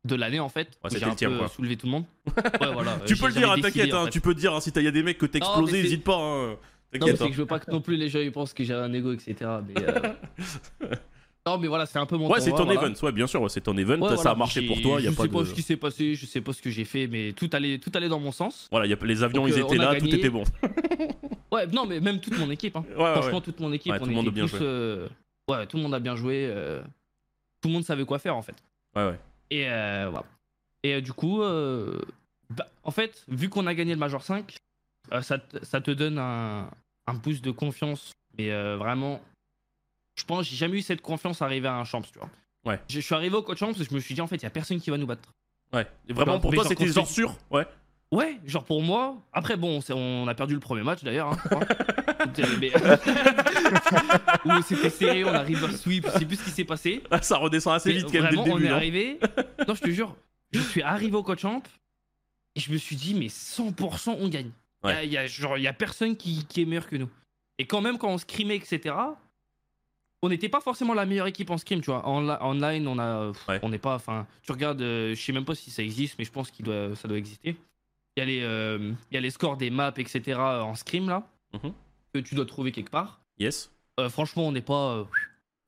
de 0.05 0.15
l'année 0.15 0.39
en 0.39 0.49
fait. 0.49 0.77
Ouais, 0.83 0.89
j'ai 0.91 1.03
un 1.03 1.15
tien, 1.15 1.29
peu 1.29 1.37
quoi. 1.39 1.47
soulevé 1.47 1.75
tout 1.77 1.87
le 1.87 1.91
monde. 1.93 2.05
Ouais, 2.61 2.71
voilà. 2.73 2.99
Tu 3.05 3.15
peux 3.15 3.27
le 3.27 3.33
dire, 3.33 3.47
j'avais 3.49 3.61
t'inquiète. 3.61 3.93
hein. 3.93 4.07
Tu 4.11 4.21
peux 4.21 4.33
dire 4.33 4.53
hein, 4.53 4.59
si 4.61 4.71
t'as 4.71 4.81
y 4.81 4.87
a 4.87 4.91
des 4.91 5.03
mecs 5.03 5.17
que 5.17 5.25
t'as 5.25 5.39
explosé, 5.39 5.71
mais 5.73 5.79
c'est- 5.81 5.85
hésite 5.87 6.03
pas. 6.03 6.15
hein. 6.17 6.57
Non, 6.99 7.07
mais 7.07 7.15
c'est 7.15 7.23
hein. 7.23 7.27
que 7.27 7.33
je 7.33 7.37
veux 7.39 7.47
pas 7.47 7.59
que 7.59 7.71
non 7.71 7.81
plus 7.81 7.95
les 7.97 8.07
gens 8.09 8.19
ils 8.19 8.31
pensent 8.31 8.53
que 8.53 8.63
j'ai 8.63 8.73
un 8.75 8.93
ego, 8.93 9.13
etc. 9.13 9.35
Mais, 9.67 9.73
non, 11.45 11.57
mais 11.57 11.67
voilà, 11.67 11.85
c'est 11.85 11.99
un 11.99 12.05
peu 12.05 12.15
mon 12.17 12.29
Ouais, 12.29 12.39
c'est 12.39 12.49
tournoi, 12.51 12.65
ton 12.67 12.73
voilà. 12.79 12.89
event. 12.89 13.05
Ouais, 13.05 13.11
bien 13.11 13.27
sûr, 13.27 13.41
ouais, 13.41 13.49
c'est 13.49 13.61
ton 13.61 13.77
event. 13.77 13.99
Ouais, 13.99 14.09
ça 14.09 14.15
voilà, 14.15 14.31
a 14.31 14.35
marché 14.35 14.61
pour 14.65 14.81
toi. 14.81 15.01
Y 15.01 15.07
a 15.07 15.11
je 15.11 15.15
pas 15.15 15.23
sais 15.23 15.29
pas 15.29 15.39
de. 15.39 15.43
ce 15.45 15.53
qui 15.53 15.61
s'est 15.61 15.75
passé, 15.77 16.15
je 16.15 16.25
sais 16.25 16.39
pas 16.41 16.53
ce 16.53 16.61
que 16.61 16.69
j'ai 16.69 16.85
fait, 16.85 17.07
mais 17.07 17.33
tout 17.33 17.49
allait, 17.53 17.79
tout 17.79 17.91
allait 17.95 18.07
dans 18.09 18.19
mon 18.19 18.31
sens. 18.31 18.67
Voilà, 18.71 18.85
y 18.87 18.93
a... 18.93 18.97
les 19.03 19.23
avions 19.23 19.41
Donc, 19.43 19.51
ils 19.51 19.59
euh, 19.61 19.65
étaient 19.65 19.75
là, 19.77 19.95
tout 19.99 20.07
était 20.13 20.29
bon. 20.29 20.43
Ouais, 21.51 21.67
non, 21.67 21.85
mais 21.85 21.99
même 21.99 22.19
toute 22.19 22.35
mon 22.39 22.49
équipe. 22.49 22.75
Hein. 22.75 22.83
Franchement, 22.95 23.39
toute 23.41 23.59
mon 23.59 23.71
équipe, 23.73 23.93
on 23.93 23.99
tout 23.99 24.05
le 24.05 24.11
monde 24.15 24.27
a 24.29 24.31
bien 24.31 24.45
tous, 24.45 24.57
joué. 24.57 24.59
euh, 24.65 25.07
Ouais, 25.47 25.67
tout 25.67 25.77
le 25.77 25.83
monde 25.83 25.93
a 25.93 25.99
bien 25.99 26.15
joué. 26.15 26.47
euh, 26.49 26.81
Tout 27.61 27.67
le 27.67 27.73
monde 27.75 27.83
savait 27.83 28.05
quoi 28.05 28.17
faire 28.17 28.35
en 28.35 28.41
fait. 28.41 28.55
Ouais, 28.95 29.05
ouais. 29.05 29.19
Et 29.51 29.69
euh, 29.69 30.07
voilà. 30.09 30.25
Et 30.81 30.95
euh, 30.95 31.01
du 31.01 31.13
coup, 31.13 31.41
bah, 32.49 32.67
en 32.83 32.89
fait, 32.91 33.23
vu 33.27 33.49
qu'on 33.49 33.67
a 33.67 33.73
gagné 33.75 33.93
le 33.93 33.99
Major 33.99 34.23
5, 34.23 34.55
euh, 35.11 35.21
ça, 35.21 35.37
te- 35.37 35.63
ça 35.63 35.79
te 35.79 35.91
donne 35.91 36.17
un, 36.17 36.69
un 37.05 37.13
boost 37.13 37.43
de 37.43 37.51
confiance. 37.51 38.13
Mais 38.37 38.49
vraiment, 38.77 39.21
je 40.15 40.23
pense, 40.25 40.45
j'ai 40.47 40.55
jamais 40.55 40.77
eu 40.77 40.81
cette 40.81 41.01
confiance 41.01 41.41
arriver 41.41 41.67
à 41.67 41.75
un 41.75 41.83
champs, 41.83 42.01
tu 42.01 42.17
vois. 42.17 42.29
Ouais. 42.65 42.79
Je, 42.87 42.95
je 42.95 43.05
suis 43.05 43.15
arrivé 43.15 43.35
au 43.35 43.41
coach 43.41 43.57
champs 43.59 43.67
parce 43.67 43.79
que 43.79 43.85
je 43.89 43.93
me 43.93 43.99
suis 43.99 44.15
dit, 44.15 44.21
en 44.21 44.27
fait, 44.27 44.35
il 44.37 44.43
y 44.43 44.45
a 44.45 44.49
personne 44.49 44.79
qui 44.79 44.89
va 44.89 44.97
nous 44.97 45.07
battre. 45.07 45.33
Ouais. 45.73 45.87
Et 46.07 46.13
vraiment, 46.13 46.33
Genre, 46.33 46.41
pour 46.41 46.53
toi, 46.53 46.63
c'était 46.65 46.87
genre 46.87 47.07
sûr? 47.07 47.35
Ouais. 47.51 47.65
Ouais, 48.11 48.39
genre 48.45 48.63
pour 48.63 48.83
moi. 48.83 49.17
Après, 49.33 49.57
bon, 49.57 49.79
on 49.89 50.27
a 50.27 50.35
perdu 50.35 50.53
le 50.53 50.59
premier 50.59 50.83
match 50.83 51.03
d'ailleurs. 51.03 51.29
Hein, 51.51 51.59
Où 54.45 54.61
c'était 54.67 54.89
serré, 54.91 55.23
on 55.23 55.33
a 55.33 55.39
river 55.41 55.71
sweep, 55.75 56.05
je 56.13 56.19
sais 56.19 56.25
plus 56.25 56.35
ce 56.37 56.43
qui 56.45 56.51
s'est 56.51 56.63
passé. 56.63 57.01
Ah, 57.09 57.21
Ça 57.23 57.37
redescend 57.37 57.73
assez 57.75 57.91
vite 57.91 58.05
quand 58.05 58.13
même 58.21 58.29
dès 58.29 58.35
vraiment, 58.37 58.53
on 58.53 58.59
est 58.61 58.69
arrivé. 58.69 59.19
Non, 59.67 59.73
je 59.75 59.81
te 59.81 59.89
jure, 59.89 60.15
je 60.51 60.59
suis 60.59 60.81
arrivé 60.83 61.15
au 61.15 61.23
coach 61.23 61.41
champ 61.41 61.63
et 62.55 62.59
je 62.59 62.71
me 62.71 62.77
suis 62.77 62.95
dit, 62.95 63.13
mais 63.15 63.27
100% 63.27 64.15
on 64.19 64.27
gagne. 64.27 64.51
Il 64.83 64.87
Ouais. 64.87 65.07
y, 65.07 65.17
a, 65.17 65.25
genre, 65.27 65.57
il 65.57 65.63
y 65.63 65.67
a 65.67 65.73
personne 65.73 66.15
qui, 66.17 66.45
qui 66.45 66.61
est 66.61 66.65
meilleur 66.65 66.87
que 66.87 66.97
nous. 66.97 67.09
Et 67.57 67.65
quand 67.65 67.81
même, 67.81 67.97
quand 67.97 68.09
on 68.09 68.17
scrimait, 68.17 68.57
etc., 68.57 68.93
on 70.23 70.29
n'était 70.29 70.47
pas 70.49 70.61
forcément 70.61 70.93
la 70.93 71.05
meilleure 71.05 71.27
équipe 71.27 71.49
en 71.49 71.57
scrim, 71.57 71.81
tu 71.81 71.91
vois. 71.91 72.05
En 72.07 72.21
li- 72.21 72.37
online, 72.41 72.87
on 72.87 72.97
a, 72.97 73.29
Ouais. 73.49 73.59
on 73.61 73.69
n'est 73.69 73.77
pas, 73.77 73.95
enfin, 73.95 74.25
tu 74.41 74.51
regardes, 74.53 74.81
euh, 74.81 75.13
je 75.13 75.21
sais 75.21 75.33
même 75.33 75.43
pas 75.45 75.53
si 75.53 75.69
ça 75.69 75.83
existe, 75.83 76.15
mais 76.17 76.23
je 76.25 76.31
pense 76.31 76.49
qu'il 76.49 76.65
doit, 76.65 76.95
ça 76.95 77.07
doit 77.07 77.17
exister. 77.17 77.57
Il 78.15 78.19
y 78.19 78.23
a 78.23 78.25
les, 78.25 78.41
euh, 78.41 78.93
il 79.11 79.15
y 79.15 79.17
a 79.17 79.21
les 79.21 79.29
scores 79.31 79.57
des 79.57 79.69
maps, 79.69 79.93
etc. 79.97 80.39
en 80.39 80.75
scrim 80.75 81.07
là, 81.09 81.27
Mhm. 81.53 81.73
que 82.13 82.19
tu 82.19 82.35
dois 82.35 82.45
trouver 82.45 82.71
quelque 82.71 82.89
part. 82.89 83.19
Yes. 83.37 83.69
Euh, 83.99 84.09
franchement, 84.09 84.47
on 84.47 84.51
n'est 84.53 84.61
pas, 84.61 84.93
euh, 84.97 85.03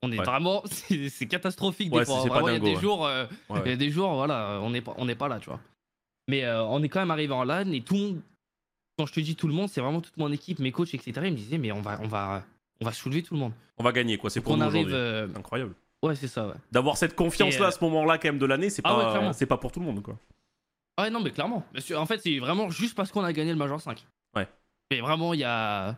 on 0.02 0.12
est 0.12 0.20
Ouais. 0.20 0.26
vraiment, 0.26 0.64
c'est 1.10 1.28
catastrophique 1.28 1.92
Ouais, 1.94 2.00
des 2.00 2.06
fois. 2.06 2.26
Vraiment, 2.26 2.48
il 2.48 2.54
y 2.54 2.56
a 2.56 2.60
des 2.60 2.76
jours. 2.78 3.06
euh, 3.06 3.26
il 3.50 3.68
y 3.70 3.74
a 3.74 3.76
des 3.76 3.90
jours, 3.92 4.14
voilà, 4.14 4.60
on 4.64 4.70
n'est 4.70 4.82
pas, 4.82 4.94
on 4.98 5.06
n'est 5.06 5.16
pas 5.16 5.28
là, 5.28 5.40
tu 5.40 5.50
vois. 5.50 5.60
Mais 6.30 6.44
euh, 6.46 6.64
on 6.64 6.82
est 6.82 6.88
quand 6.90 7.00
même 7.02 7.12
arrivé 7.12 7.34
en 7.34 7.44
LAN 7.44 7.72
et 7.74 7.82
tout 7.82 7.94
le 7.96 8.00
monde, 8.00 8.22
quand 8.98 9.06
je 9.06 9.14
te 9.14 9.20
dis 9.20 9.36
tout 9.36 9.48
le 9.48 9.54
monde, 9.54 9.68
c'est 9.70 9.82
vraiment 9.82 10.00
toute 10.02 10.16
mon 10.18 10.32
équipe, 10.32 10.60
mes 10.60 10.72
coachs, 10.72 10.94
etc. 10.94 11.12
Ils 11.26 11.34
me 11.34 11.38
disaient, 11.38 11.58
mais 11.58 11.72
on 11.74 11.82
va, 11.82 12.00
on 12.02 12.08
va, 12.08 12.44
on 12.82 12.86
va 12.86 12.92
soulever 12.92 13.24
tout 13.24 13.34
le 13.34 13.40
monde. 13.40 13.54
On 13.78 13.84
va 13.84 13.92
gagner 13.92 14.18
quoi, 14.18 14.30
c'est 14.30 14.42
pour 14.42 14.54
on 14.54 14.58
nous 14.58 14.64
arrive, 14.64 14.90
euh, 14.94 15.28
Incroyable. 15.36 15.74
ouais, 16.04 16.16
c'est 16.16 16.28
ça, 16.28 16.48
ouais. 16.48 16.54
D'avoir 16.72 16.98
cette 16.98 17.16
confiance 17.16 17.56
Et, 17.56 17.60
là 17.60 17.66
euh, 17.66 17.68
à 17.70 17.72
ce 17.72 17.84
moment-là 17.84 18.18
quand 18.18 18.28
même 18.30 18.40
de 18.40 18.46
l'année, 18.46 18.70
c'est 18.70 18.82
Ah 18.86 18.98
ouais, 18.98 19.04
pas 19.04 19.34
c'est 19.34 19.46
pas 19.46 19.58
pour 19.58 19.72
tout 19.72 19.80
le 19.80 19.86
monde 19.86 20.02
quoi. 20.02 20.18
Ah 20.98 21.04
ouais, 21.04 21.10
non, 21.10 21.20
mais 21.20 21.32
clairement. 21.32 21.66
En 21.98 22.06
fait, 22.06 22.20
c'est 22.20 22.40
vraiment 22.40 22.70
juste 22.70 22.96
parce 22.96 23.12
qu'on 23.12 23.24
a 23.24 23.34
gagné 23.34 23.52
le 23.52 23.58
Major 23.58 23.82
5. 23.82 24.06
Ouais. 24.36 24.48
Mais 24.90 25.02
vraiment, 25.02 25.34
il 25.34 25.42
y 25.42 25.44
a. 25.44 25.98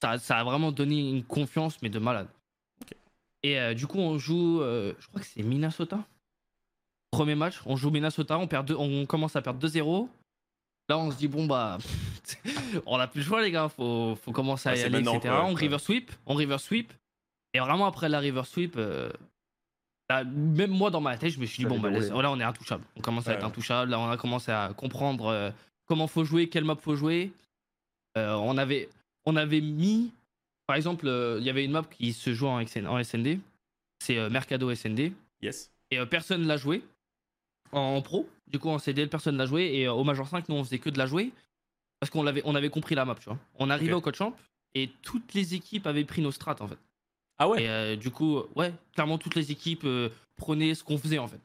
Ça, 0.00 0.16
ça 0.18 0.38
a 0.38 0.44
vraiment 0.44 0.70
donné 0.70 1.00
une 1.10 1.24
confiance, 1.24 1.82
mais 1.82 1.88
de 1.88 1.98
malade. 1.98 2.28
Et 3.42 3.58
euh, 3.58 3.74
du 3.74 3.88
coup, 3.88 3.98
on 3.98 4.16
joue. 4.16 4.60
euh, 4.62 4.94
je 5.00 5.08
crois 5.08 5.20
que 5.20 5.26
c'est 5.26 5.42
Minnesota. 5.42 5.98
Premier 7.10 7.34
match, 7.34 7.60
on 7.66 7.74
joue 7.74 7.90
Minnesota, 7.90 8.38
on, 8.38 8.46
perd 8.46 8.66
deux- 8.68 8.76
on 8.76 9.06
commence 9.06 9.34
à 9.34 9.42
perdre 9.42 9.58
2-0. 9.66 10.08
Là, 10.88 10.98
on 10.98 11.10
se 11.10 11.16
dit, 11.16 11.28
bon, 11.28 11.46
bah. 11.46 11.78
on 12.86 12.98
a 12.98 13.06
plus 13.06 13.20
le 13.20 13.26
choix, 13.26 13.42
les 13.42 13.50
gars. 13.50 13.68
Faut, 13.68 14.16
faut 14.16 14.32
commencer 14.32 14.68
à 14.68 14.72
Ouais, 14.72 14.80
y 14.80 14.84
aller, 14.84 15.00
etc. 15.00 15.18
quoi, 15.20 15.44
on 15.44 15.48
ouais. 15.54 15.60
river 15.60 15.78
sweep. 15.78 16.10
On 16.26 16.34
river 16.34 16.58
sweep. 16.58 16.92
Et 17.54 17.60
vraiment, 17.60 17.86
après 17.86 18.08
la 18.08 18.18
river 18.20 18.42
sweep. 18.44 18.74
euh, 18.76 19.10
là, 20.08 20.24
même 20.24 20.70
moi, 20.70 20.90
dans 20.90 21.00
ma 21.00 21.16
tête, 21.18 21.30
je 21.32 21.40
me 21.40 21.46
suis 21.46 21.58
dit, 21.58 21.62
Ça 21.64 21.68
bon, 21.68 21.78
bah, 21.80 21.90
là, 21.90 22.30
on 22.30 22.40
est 22.40 22.44
intouchable. 22.44 22.84
On 22.96 23.00
commence 23.00 23.26
à 23.26 23.30
Ouais. 23.32 23.36
être 23.36 23.44
intouchable. 23.44 23.90
Là, 23.90 23.98
on 24.00 24.10
a 24.10 24.16
commencé 24.16 24.50
à 24.50 24.72
comprendre 24.74 25.26
euh, 25.26 25.50
comment 25.86 26.06
faut 26.06 26.24
jouer, 26.24 26.48
quelle 26.48 26.64
map 26.64 26.76
faut 26.76 26.96
jouer. 26.96 27.32
Euh, 28.16 28.34
on, 28.34 28.56
avait, 28.56 28.88
on 29.26 29.36
avait 29.36 29.60
mis, 29.60 30.10
par 30.66 30.76
exemple, 30.76 31.06
euh, 31.06 31.36
il 31.38 31.44
y 31.44 31.50
avait 31.50 31.64
une 31.64 31.72
map 31.72 31.84
qui 31.84 32.14
se 32.14 32.32
joue 32.32 32.46
en, 32.46 32.64
SND. 32.64 33.38
C'est 34.02 34.30
Mercado 34.30 34.74
SND. 34.74 35.12
Yes. 35.42 35.70
Et 35.90 35.98
personne 36.06 36.46
l'a 36.46 36.56
joué 36.56 36.82
en 37.72 38.00
pro. 38.02 38.28
Du 38.46 38.58
coup, 38.58 38.68
en 38.70 38.78
CDL, 38.78 39.08
personne 39.08 39.36
l'a 39.36 39.46
joué. 39.46 39.64
Et 39.74 39.86
euh, 39.86 39.92
au 39.92 40.04
Major 40.04 40.26
5, 40.28 40.48
nous, 40.48 40.56
on 40.56 40.64
faisait 40.64 40.78
que 40.78 40.90
de 40.90 40.98
la 40.98 41.06
jouer. 41.06 41.30
Parce 42.00 42.10
qu'on 42.10 42.22
l'avait, 42.22 42.42
on 42.44 42.54
avait 42.54 42.70
compris 42.70 42.94
la 42.94 43.04
map, 43.04 43.16
tu 43.16 43.24
vois. 43.24 43.38
On 43.58 43.70
arrivait 43.70 43.92
au 43.92 44.00
coach 44.00 44.16
champ 44.18 44.34
et 44.74 44.90
toutes 45.02 45.34
les 45.34 45.54
équipes 45.54 45.86
avaient 45.86 46.04
pris 46.04 46.22
nos 46.22 46.30
strats, 46.30 46.56
en 46.60 46.68
fait. 46.68 46.78
Ah 47.38 47.48
ouais 47.48 47.62
Et 47.64 47.68
euh, 47.68 47.96
du 47.96 48.10
coup, 48.10 48.40
ouais, 48.56 48.72
clairement, 48.94 49.18
toutes 49.18 49.34
les 49.34 49.50
équipes 49.50 49.84
euh, 49.84 50.08
prenaient 50.36 50.74
ce 50.74 50.82
qu'on 50.84 50.98
faisait 50.98 51.18
en 51.18 51.28
fait. 51.28 51.40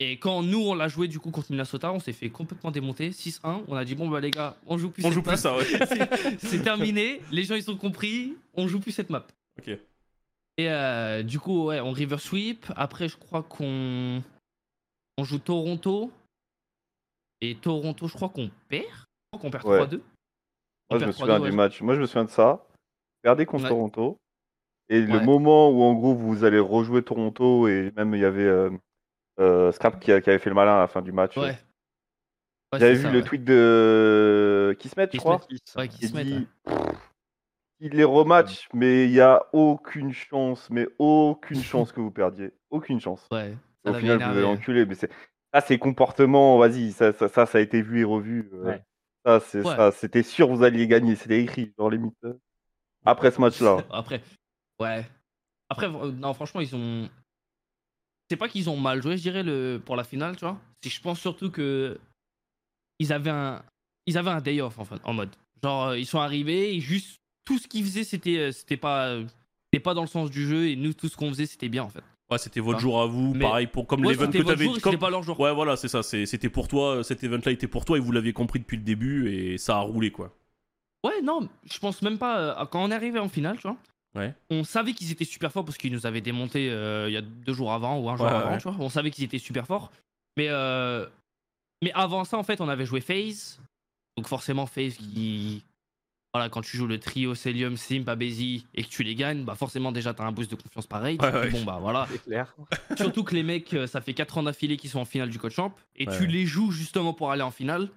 Et 0.00 0.12
quand 0.16 0.44
nous, 0.44 0.60
on 0.60 0.74
l'a 0.76 0.86
joué 0.86 1.08
du 1.08 1.18
coup 1.18 1.32
contre 1.32 1.50
Minnesota, 1.50 1.92
on 1.92 1.98
s'est 1.98 2.12
fait 2.12 2.30
complètement 2.30 2.70
démonter. 2.70 3.10
6-1. 3.10 3.64
On 3.66 3.74
a 3.74 3.84
dit, 3.84 3.96
bon, 3.96 4.08
bah 4.08 4.20
les 4.20 4.30
gars, 4.30 4.56
on 4.68 4.78
joue 4.78 4.90
plus 4.90 5.02
On 5.04 5.08
cette 5.08 5.14
joue 5.14 5.22
plus 5.22 5.36
ça, 5.36 5.56
ouais. 5.56 5.64
C'est- 5.88 6.38
C'est 6.38 6.62
terminé. 6.62 7.20
Les 7.32 7.42
gens, 7.42 7.56
ils 7.56 7.68
ont 7.68 7.76
compris. 7.76 8.34
On 8.54 8.68
joue 8.68 8.78
plus 8.78 8.92
cette 8.92 9.10
map. 9.10 9.26
Ok. 9.58 9.66
Et 9.70 9.78
euh, 10.70 11.24
du 11.24 11.40
coup, 11.40 11.64
ouais, 11.64 11.80
on 11.80 11.90
river 11.90 12.18
sweep. 12.18 12.64
Après, 12.76 13.08
je 13.08 13.16
crois 13.16 13.42
qu'on 13.42 14.22
on 15.18 15.24
joue 15.24 15.38
Toronto. 15.38 16.10
Et 17.40 17.56
Toronto, 17.56 18.08
je 18.08 18.14
crois 18.14 18.30
qu'on 18.30 18.50
perd. 18.68 18.84
Je 18.86 19.38
crois 19.38 19.40
qu'on 19.40 19.50
perd 19.50 19.64
Ouais. 19.66 19.78
3-2. 19.78 20.00
On 20.90 20.94
Moi, 20.94 21.00
je 21.00 21.06
me 21.06 21.12
souviens 21.12 21.38
3-2, 21.38 21.50
du 21.50 21.56
match. 21.56 21.80
Moi, 21.82 21.94
je 21.94 22.00
me 22.00 22.06
souviens 22.06 22.24
de 22.24 22.30
ça. 22.30 22.64
Regardez 23.22 23.44
contre 23.44 23.64
Ouais. 23.64 23.68
Toronto. 23.68 24.16
Et 24.88 25.02
le 25.02 25.20
moment 25.20 25.68
où, 25.70 25.82
en 25.82 25.92
gros, 25.92 26.14
vous 26.14 26.44
allez 26.44 26.58
rejouer 26.58 27.02
Toronto, 27.02 27.68
et 27.68 27.92
même 27.94 28.14
il 28.14 28.20
y 28.22 28.24
avait 28.24 28.46
euh, 28.46 28.70
euh, 29.38 29.70
Scrap 29.70 30.00
qui, 30.00 30.10
avait 30.10 30.38
fait 30.38 30.48
le 30.48 30.54
malin 30.54 30.76
à 30.76 30.80
la 30.80 30.88
fin 30.88 31.02
du 31.02 31.12
match. 31.12 31.36
Ouais. 31.36 31.58
Ouais, 32.72 32.78
J'avais 32.80 32.94
vu 32.94 33.02
ça, 33.02 33.10
le 33.10 33.18
ouais. 33.18 33.24
tweet 33.24 33.44
de 33.44 34.76
Kismet, 34.78 35.04
je 35.04 35.10
Qui 35.10 35.16
se 35.18 35.22
crois. 35.22 35.40
dit. 35.86 36.46
Pff, 36.64 36.76
il 37.80 37.92
les 37.92 38.04
rematch, 38.04 38.68
mais 38.72 39.04
il 39.04 39.12
n'y 39.12 39.20
a 39.20 39.46
aucune 39.52 40.12
chance, 40.12 40.68
mais 40.70 40.88
aucune 40.98 41.62
chance 41.62 41.92
que 41.92 42.00
vous 42.00 42.10
perdiez. 42.10 42.52
Aucune 42.70 43.00
chance. 43.00 43.26
Ouais, 43.30 43.54
Au 43.90 43.94
final, 43.94 44.18
vous 44.18 44.24
avez 44.38 44.44
enculé. 44.44 44.86
Mais 44.86 44.94
c'est 44.94 45.10
ça, 45.52 45.60
c'est 45.60 45.78
comportements. 45.78 46.58
Vas-y, 46.58 46.92
ça, 46.92 47.12
ça, 47.12 47.28
ça, 47.28 47.46
ça 47.46 47.58
a 47.58 47.60
été 47.60 47.82
vu 47.82 48.00
et 48.00 48.04
revu. 48.04 48.48
euh, 48.52 48.64
Ouais. 48.64 48.84
Ça, 49.24 49.40
c'est 49.40 49.58
Ouais. 49.64 49.76
ça. 49.76 49.92
C'était 49.92 50.22
sûr, 50.22 50.48
vous 50.48 50.62
alliez 50.62 50.86
gagner. 50.86 51.16
C'était 51.16 51.42
écrit 51.42 51.72
dans 51.76 51.88
les 51.88 51.98
mythes. 51.98 52.14
Après 53.04 53.30
ce 53.30 53.40
match-là. 53.40 53.78
Après, 53.90 54.22
ouais. 54.80 55.06
Après, 55.70 55.86
euh, 55.86 56.12
non, 56.12 56.32
franchement, 56.34 56.60
ils 56.60 56.74
ont. 56.74 57.08
C'est 58.30 58.36
pas 58.36 58.48
qu'ils 58.48 58.68
ont 58.68 58.76
mal 58.76 59.02
joué, 59.02 59.16
je 59.16 59.22
dirais, 59.22 59.42
le... 59.42 59.80
pour 59.84 59.96
la 59.96 60.04
finale, 60.04 60.36
tu 60.36 60.44
vois. 60.44 60.58
C'est 60.82 60.90
je 60.90 61.00
pense 61.00 61.18
surtout 61.20 61.50
que. 61.50 61.98
Ils 62.98 63.12
avaient 63.12 63.30
un. 63.30 63.62
Ils 64.06 64.16
avaient 64.18 64.30
un 64.30 64.40
day 64.40 64.60
off, 64.60 64.78
en 64.78 64.84
fait, 64.84 65.00
en 65.04 65.12
mode. 65.12 65.30
Genre, 65.62 65.88
euh, 65.88 65.98
ils 65.98 66.06
sont 66.06 66.20
arrivés 66.20 66.74
et 66.74 66.80
juste. 66.80 67.18
Tout 67.44 67.58
ce 67.58 67.66
qu'ils 67.66 67.84
faisaient, 67.84 68.04
c'était 68.04 68.38
euh, 68.38 68.52
c'était 68.52 68.76
pas. 68.76 69.08
euh, 69.08 69.24
C'était 69.72 69.82
pas 69.82 69.94
dans 69.94 70.02
le 70.02 70.06
sens 70.08 70.30
du 70.30 70.46
jeu 70.46 70.68
et 70.68 70.76
nous, 70.76 70.92
tout 70.94 71.08
ce 71.08 71.16
qu'on 71.16 71.28
faisait, 71.30 71.46
c'était 71.46 71.68
bien, 71.68 71.82
en 71.84 71.88
fait. 71.88 72.02
Ouais, 72.30 72.38
c'était 72.38 72.60
votre 72.60 72.78
Hein. 72.78 72.82
jour 72.82 73.00
à 73.00 73.06
vous, 73.06 73.32
Mais- 73.34 73.40
pareil 73.40 73.66
pour 73.66 73.86
comme 73.86 74.04
Ouais, 74.04 74.12
l'event 74.12 74.30
que 74.30 74.38
t'avais 74.42 74.64
jour 74.66 74.78
comme- 74.82 74.98
pas 74.98 75.08
leur 75.10 75.22
jour. 75.22 75.38
Ouais, 75.40 75.54
voilà, 75.54 75.76
c'est 75.76 75.88
ça, 75.88 76.02
c'était 76.02 76.50
pour 76.50 76.68
toi, 76.68 77.02
cet 77.02 77.24
event-là 77.24 77.52
était 77.52 77.66
pour 77.68 77.84
toi 77.86 77.96
et 77.96 78.00
vous 78.00 78.12
l'aviez 78.12 78.32
compris 78.34 78.58
depuis 78.60 78.76
le 78.76 78.82
début 78.82 79.30
et 79.32 79.56
ça 79.58 79.76
a 79.76 79.80
roulé 79.80 80.10
quoi. 80.10 80.34
Ouais, 81.04 81.22
non, 81.22 81.48
je 81.70 81.78
pense 81.78 82.02
même 82.02 82.18
pas. 82.18 82.38
euh, 82.60 82.66
quand 82.66 82.82
on 82.84 82.90
est 82.90 82.94
arrivé 82.94 83.18
en 83.18 83.28
finale, 83.28 83.56
tu 83.56 83.62
vois. 83.62 83.76
Ouais. 84.14 84.34
On 84.50 84.64
savait 84.64 84.92
qu'ils 84.94 85.10
étaient 85.12 85.24
super 85.24 85.52
forts 85.52 85.64
parce 85.64 85.78
qu'ils 85.78 85.92
nous 85.92 86.06
avaient 86.06 86.20
démonté 86.20 86.70
euh, 86.70 87.08
il 87.08 87.12
y 87.12 87.16
a 87.16 87.20
deux 87.22 87.52
jours 87.52 87.72
avant 87.72 87.98
ou 87.98 88.10
un 88.10 88.16
jour 88.16 88.26
Ouais, 88.26 88.32
avant, 88.32 88.50
ouais. 88.50 88.58
tu 88.58 88.64
vois. 88.68 88.76
On 88.80 88.88
savait 88.88 89.10
qu'ils 89.10 89.24
étaient 89.24 89.38
super 89.38 89.66
forts. 89.66 89.90
Mais, 90.36 90.48
euh, 90.48 91.06
mais 91.82 91.92
avant 91.94 92.24
ça, 92.24 92.36
en 92.36 92.42
fait, 92.42 92.60
on 92.60 92.68
avait 92.68 92.84
joué 92.86 93.00
FaZe. 93.00 93.60
Donc 94.16 94.26
forcément, 94.26 94.66
FaZe 94.66 94.96
qui. 94.96 95.62
Voilà, 96.34 96.50
quand 96.50 96.60
tu 96.60 96.76
joues 96.76 96.86
le 96.86 97.00
trio 97.00 97.34
Celium, 97.34 97.76
Simp, 97.78 98.06
Abezi 98.08 98.66
et 98.74 98.84
que 98.84 98.88
tu 98.88 99.02
les 99.02 99.14
gagnes, 99.14 99.44
bah 99.44 99.54
forcément 99.54 99.92
déjà 99.92 100.12
t'as 100.12 100.24
un 100.24 100.32
boost 100.32 100.50
de 100.50 100.56
confiance 100.56 100.86
pareil. 100.86 101.16
Ouais, 101.20 101.32
ouais. 101.32 101.50
Bon 101.50 101.64
bah 101.64 101.78
voilà. 101.80 102.06
C'est 102.10 102.22
clair. 102.22 102.54
Surtout 102.98 103.24
que 103.24 103.34
les 103.34 103.42
mecs, 103.42 103.72
euh, 103.72 103.86
ça 103.86 104.00
fait 104.02 104.12
4 104.14 104.36
ans 104.38 104.42
d'affilée 104.42 104.76
qu'ils 104.76 104.90
sont 104.90 105.00
en 105.00 105.04
finale 105.06 105.30
du 105.30 105.38
Coach 105.38 105.54
Champ 105.54 105.74
et 105.96 106.06
Ouais. 106.06 106.18
tu 106.18 106.26
les 106.26 106.44
joues 106.44 106.70
justement 106.70 107.14
pour 107.14 107.30
aller 107.32 107.42
en 107.42 107.50
finale. 107.50 107.88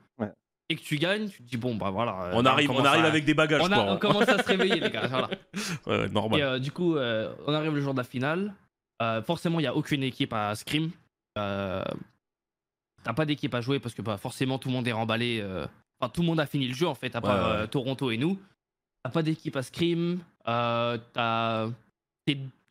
Et 0.70 0.76
que 0.78 0.82
tu 0.82 0.96
gagnes, 0.96 1.28
tu 1.28 1.40
te 1.44 1.50
dis 1.50 1.58
bon 1.58 1.76
bah 1.76 1.90
voilà. 1.90 2.28
euh, 2.28 2.32
on 2.34 2.44
là, 2.44 2.52
arrive, 2.52 2.72
on 2.72 2.86
arrive 2.86 3.04
à- 3.04 3.08
avec 3.10 3.26
des 3.26 3.34
bagages 3.34 3.62
on, 3.62 3.70
a- 3.74 3.76
quoi. 3.76 3.92
on 3.92 3.98
commence 3.98 4.30
à 4.30 4.42
se 4.42 4.48
réveiller, 4.48 4.80
les 4.80 4.90
gars. 4.90 5.08
Voilà. 5.86 6.08
Normal. 6.08 6.40
Et 6.40 6.44
euh, 6.44 6.60
du 6.60 6.72
coup, 6.72 6.96
euh, 6.96 7.34
on 7.46 7.54
arrive 7.54 7.76
le 7.76 7.82
jour 7.82 7.94
de 7.94 7.98
la 8.00 8.06
finale. 8.06 8.54
Euh, 9.02 9.22
forcément, 9.22 9.60
il 9.60 9.64
n'y 9.64 9.68
a 9.68 9.76
aucune 9.76 10.02
équipe 10.04 10.32
à 10.32 10.56
scrim. 10.56 10.92
Euh, 11.38 11.84
T'as 13.04 13.12
pas 13.14 13.26
d'équipe 13.26 13.54
à 13.54 13.60
jouer 13.60 13.80
parce 13.80 13.94
que 13.96 14.02
bah, 14.02 14.16
forcément, 14.16 14.60
tout 14.60 14.70
le 14.70 14.76
monde 14.76 14.88
est 14.88 14.92
remballé. 14.94 15.44
Enfin, 16.02 16.10
tout 16.10 16.22
le 16.22 16.28
monde 16.28 16.40
a 16.40 16.46
fini 16.48 16.68
le 16.68 16.74
jeu 16.74 16.88
en 16.88 16.96
fait, 16.96 17.16
à 17.16 17.22
part 17.22 17.36
Ouais, 17.50 17.52
ouais. 17.58 17.62
euh, 17.64 17.68
Toronto 17.68 18.10
et 18.12 18.18
nous. 18.18 18.40
T'as 19.04 19.12
pas 19.12 19.22
d'équipe 19.24 19.56
à 19.56 19.64
scrim. 19.64 20.20
Euh, 20.48 20.98
t'as- 21.14 21.70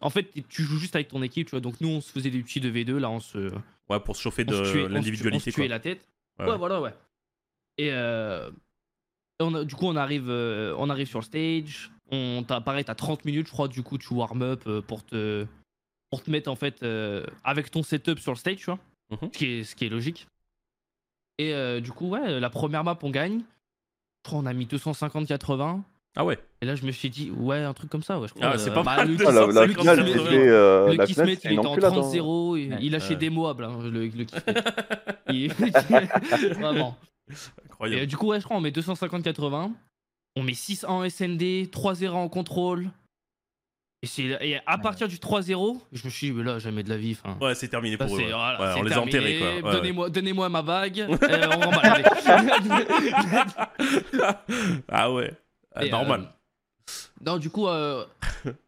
En 0.02 0.08
fait, 0.10 0.30
tu 0.48 0.62
joues 0.62 0.78
juste 0.78 0.94
avec 0.96 1.08
ton 1.08 1.22
équipe, 1.22 1.46
tu 1.48 1.50
vois. 1.50 1.60
Donc, 1.60 1.80
nous, 1.82 1.88
on 1.88 2.00
se 2.00 2.10
faisait 2.10 2.30
des 2.30 2.40
petits 2.42 2.60
2v2. 2.60 2.96
Là, 2.98 3.10
on 3.10 3.20
se, 3.20 3.52
Ouais, 3.90 4.00
pour 4.00 4.16
se 4.16 4.22
chauffer 4.22 4.44
on 4.48 4.50
de 4.50 4.64
se 4.64 4.70
tuait- 4.72 4.84
on 4.84 4.88
se 4.88 4.92
l'individualité 4.94 5.52
tuait 5.52 5.64
quoi. 5.66 5.68
la 5.68 5.78
tête. 5.80 6.08
Ouais, 6.38 6.56
voilà, 6.56 6.80
ouais. 6.80 6.94
Et 7.76 7.90
euh, 7.92 8.50
on 9.40 9.54
a- 9.54 9.64
du 9.64 9.74
coup, 9.74 9.86
on 9.86 9.96
arrive, 9.96 10.30
euh, 10.30 10.74
on 10.78 10.88
arrive 10.88 11.06
sur 11.06 11.18
le 11.18 11.24
stage. 11.24 11.90
On 12.10 12.42
t'a 12.46 12.60
pareil, 12.62 12.84
t'as 12.84 12.94
30 12.94 13.24
minutes, 13.26 13.46
je 13.48 13.52
crois. 13.52 13.68
Du 13.68 13.82
coup, 13.82 13.98
tu 13.98 14.14
warm 14.14 14.40
up 14.42 14.62
euh, 14.66 14.80
pour 14.80 15.04
te, 15.04 15.46
pour 16.10 16.22
te 16.22 16.30
mettre 16.30 16.50
en 16.50 16.56
fait 16.56 16.82
euh, 16.82 17.24
avec 17.44 17.70
ton 17.70 17.82
setup 17.82 18.18
sur 18.20 18.32
le 18.32 18.38
stage, 18.38 18.56
tu 18.56 18.64
vois. 18.66 18.78
Mhm. 19.10 19.30
Ce, 19.32 19.38
qui 19.38 19.44
est, 19.46 19.64
ce 19.64 19.76
qui 19.76 19.84
est 19.84 19.88
logique. 19.90 20.26
Et 21.40 21.54
euh, 21.54 21.80
du 21.80 21.90
coup, 21.92 22.08
ouais, 22.08 22.38
la 22.40 22.50
première 22.50 22.84
map, 22.84 22.98
on 23.02 23.10
gagne. 23.10 23.40
Je 24.24 24.28
crois 24.30 24.40
on 24.40 24.46
a 24.46 24.52
mis 24.52 24.66
250-80. 24.66 25.80
Ah 26.16 26.24
ouais. 26.24 26.38
Et 26.60 26.66
là, 26.66 26.74
je 26.74 26.84
me 26.84 26.90
suis 26.92 27.08
dit, 27.08 27.30
ouais, 27.30 27.58
un 27.62 27.72
truc 27.72 27.88
comme 27.88 28.02
ça, 28.02 28.18
ouais. 28.18 28.28
Je 28.28 28.34
crois, 28.34 28.48
Ah, 28.52 28.58
c'est 28.58 28.70
euh, 28.70 28.74
pas 28.74 28.82
bah, 28.82 28.96
mal, 28.96 29.08
le- 29.16 29.26
Ah, 29.26 29.30
la, 29.32 29.46
la 29.46 29.66
le 29.66 29.72
finale, 29.74 30.04
Kismet, 30.04 30.18
c'était 30.24 30.48
euh, 30.48 30.86
le 30.88 30.92
la 30.94 31.06
Kismet, 31.06 31.36
finale, 31.36 31.52
il 31.54 31.58
était 31.58 31.66
en 31.66 31.70
enculade. 31.70 31.92
hein. 31.94 32.00
30-0, 32.00 32.56
il, 32.58 32.72
Ouais. 32.72 32.78
il 32.82 32.92
lâchait 32.92 33.10
Ouais. 33.10 33.16
des 33.16 33.30
moables, 33.30 33.64
hein, 33.64 33.78
le, 33.84 33.90
le 34.08 34.24
Kismet. 34.24 34.54
Il- 35.30 35.52
Vraiment. 36.60 36.96
Et 37.30 37.34
Incroyable. 37.66 38.02
euh, 38.02 38.06
du 38.06 38.16
coup, 38.16 38.26
ouais, 38.26 38.40
je 38.40 38.44
crois 38.44 38.56
on 38.56 38.60
met 38.60 38.70
250-80. 38.72 39.70
On 40.36 40.42
met 40.42 40.54
6 40.54 40.84
en 40.84 41.08
SND, 41.08 41.70
3-0 41.70 42.08
en 42.10 42.28
contrôle. 42.28 42.90
Et, 44.02 44.06
c'est- 44.06 44.38
et 44.40 44.58
à 44.64 44.78
partir 44.78 45.08
du 45.08 45.18
3-0, 45.18 45.78
je 45.92 46.04
me 46.06 46.10
suis 46.10 46.28
dit, 46.28 46.32
mais 46.32 46.42
là, 46.42 46.58
jamais 46.58 46.82
de 46.82 46.88
la 46.88 46.96
vie. 46.96 47.18
Ouais, 47.40 47.54
c'est 47.54 47.68
terminé 47.68 47.98
ça, 47.98 48.06
pour 48.06 48.16
eux. 48.16 48.20
ouais. 48.20 48.30
voilà, 48.30 48.58
Ouais, 48.60 48.72
c'est 48.72 48.80
on 48.80 48.82
les 48.82 48.92
a 48.94 49.00
enterrés 49.02 49.38
quoi. 49.38 49.70
Ouais, 49.70 49.76
Donnez-moi 49.76 50.10
donnez-moi 50.10 50.48
ma 50.48 50.62
bague. 50.62 51.00
euh, 51.22 51.50
on 51.54 51.60
remballe, 51.60 52.04
ah 54.88 55.12
ouais. 55.12 55.32
Ah, 55.74 55.84
Et, 55.84 55.90
normal. 55.90 56.22
euh, 56.22 56.26
non, 57.24 57.38
du 57.38 57.50
coup, 57.50 57.68
euh, 57.68 58.04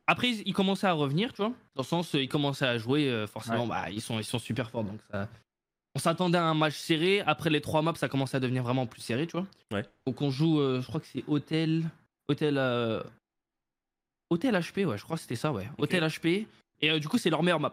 après, 0.07 0.31
ils 0.31 0.53
commençaient 0.53 0.87
à 0.87 0.93
revenir, 0.93 1.33
tu 1.33 1.39
vois. 1.39 1.49
Dans 1.75 1.83
le 1.83 1.85
sens, 1.85 2.13
ils 2.15 2.29
commençaient 2.29 2.67
à 2.67 2.79
jouer, 2.79 3.09
euh, 3.09 3.27
forcément, 3.27 3.67
bah, 3.67 3.91
ils, 3.91 4.01
sont, 4.03 4.19
ils 4.19 4.25
sont 4.25 4.39
super 4.39 4.71
forts. 4.71 4.85
Donc 4.85 5.01
ça... 5.11 5.29
On 5.95 5.99
s'attendait 5.99 6.39
à 6.39 6.45
un 6.45 6.55
match 6.55 6.75
serré. 6.77 7.21
Après 7.21 7.51
les 7.51 7.61
trois 7.61 7.83
maps, 7.83 7.95
ça 7.97 8.09
commençait 8.09 8.37
à 8.37 8.41
devenir 8.41 8.63
vraiment 8.63 8.87
plus 8.87 9.01
serré, 9.03 9.27
tu 9.27 9.33
vois. 9.37 9.47
Ouais. 9.73 9.85
Donc 10.07 10.23
on 10.23 10.31
joue, 10.31 10.59
euh, 10.61 10.81
je 10.81 10.87
crois 10.87 11.01
que 11.01 11.07
c'est 11.07 11.25
Hôtel. 11.27 11.83
Hôtel. 12.29 12.57
Hôtel 14.33 14.55
HP, 14.55 14.85
ouais, 14.87 14.97
je 14.99 15.05
crois 15.05 15.17
que 15.17 15.23
c'était 15.23 15.37
ça, 15.37 15.53
ouais. 15.53 15.69
Hôtel 15.79 16.03
HP. 16.05 16.47
Et 16.81 16.91
euh, 16.91 16.99
du 16.99 17.09
coup, 17.09 17.19
c'est 17.19 17.31
leur 17.31 17.43
meilleure 17.43 17.61
map. 17.61 17.73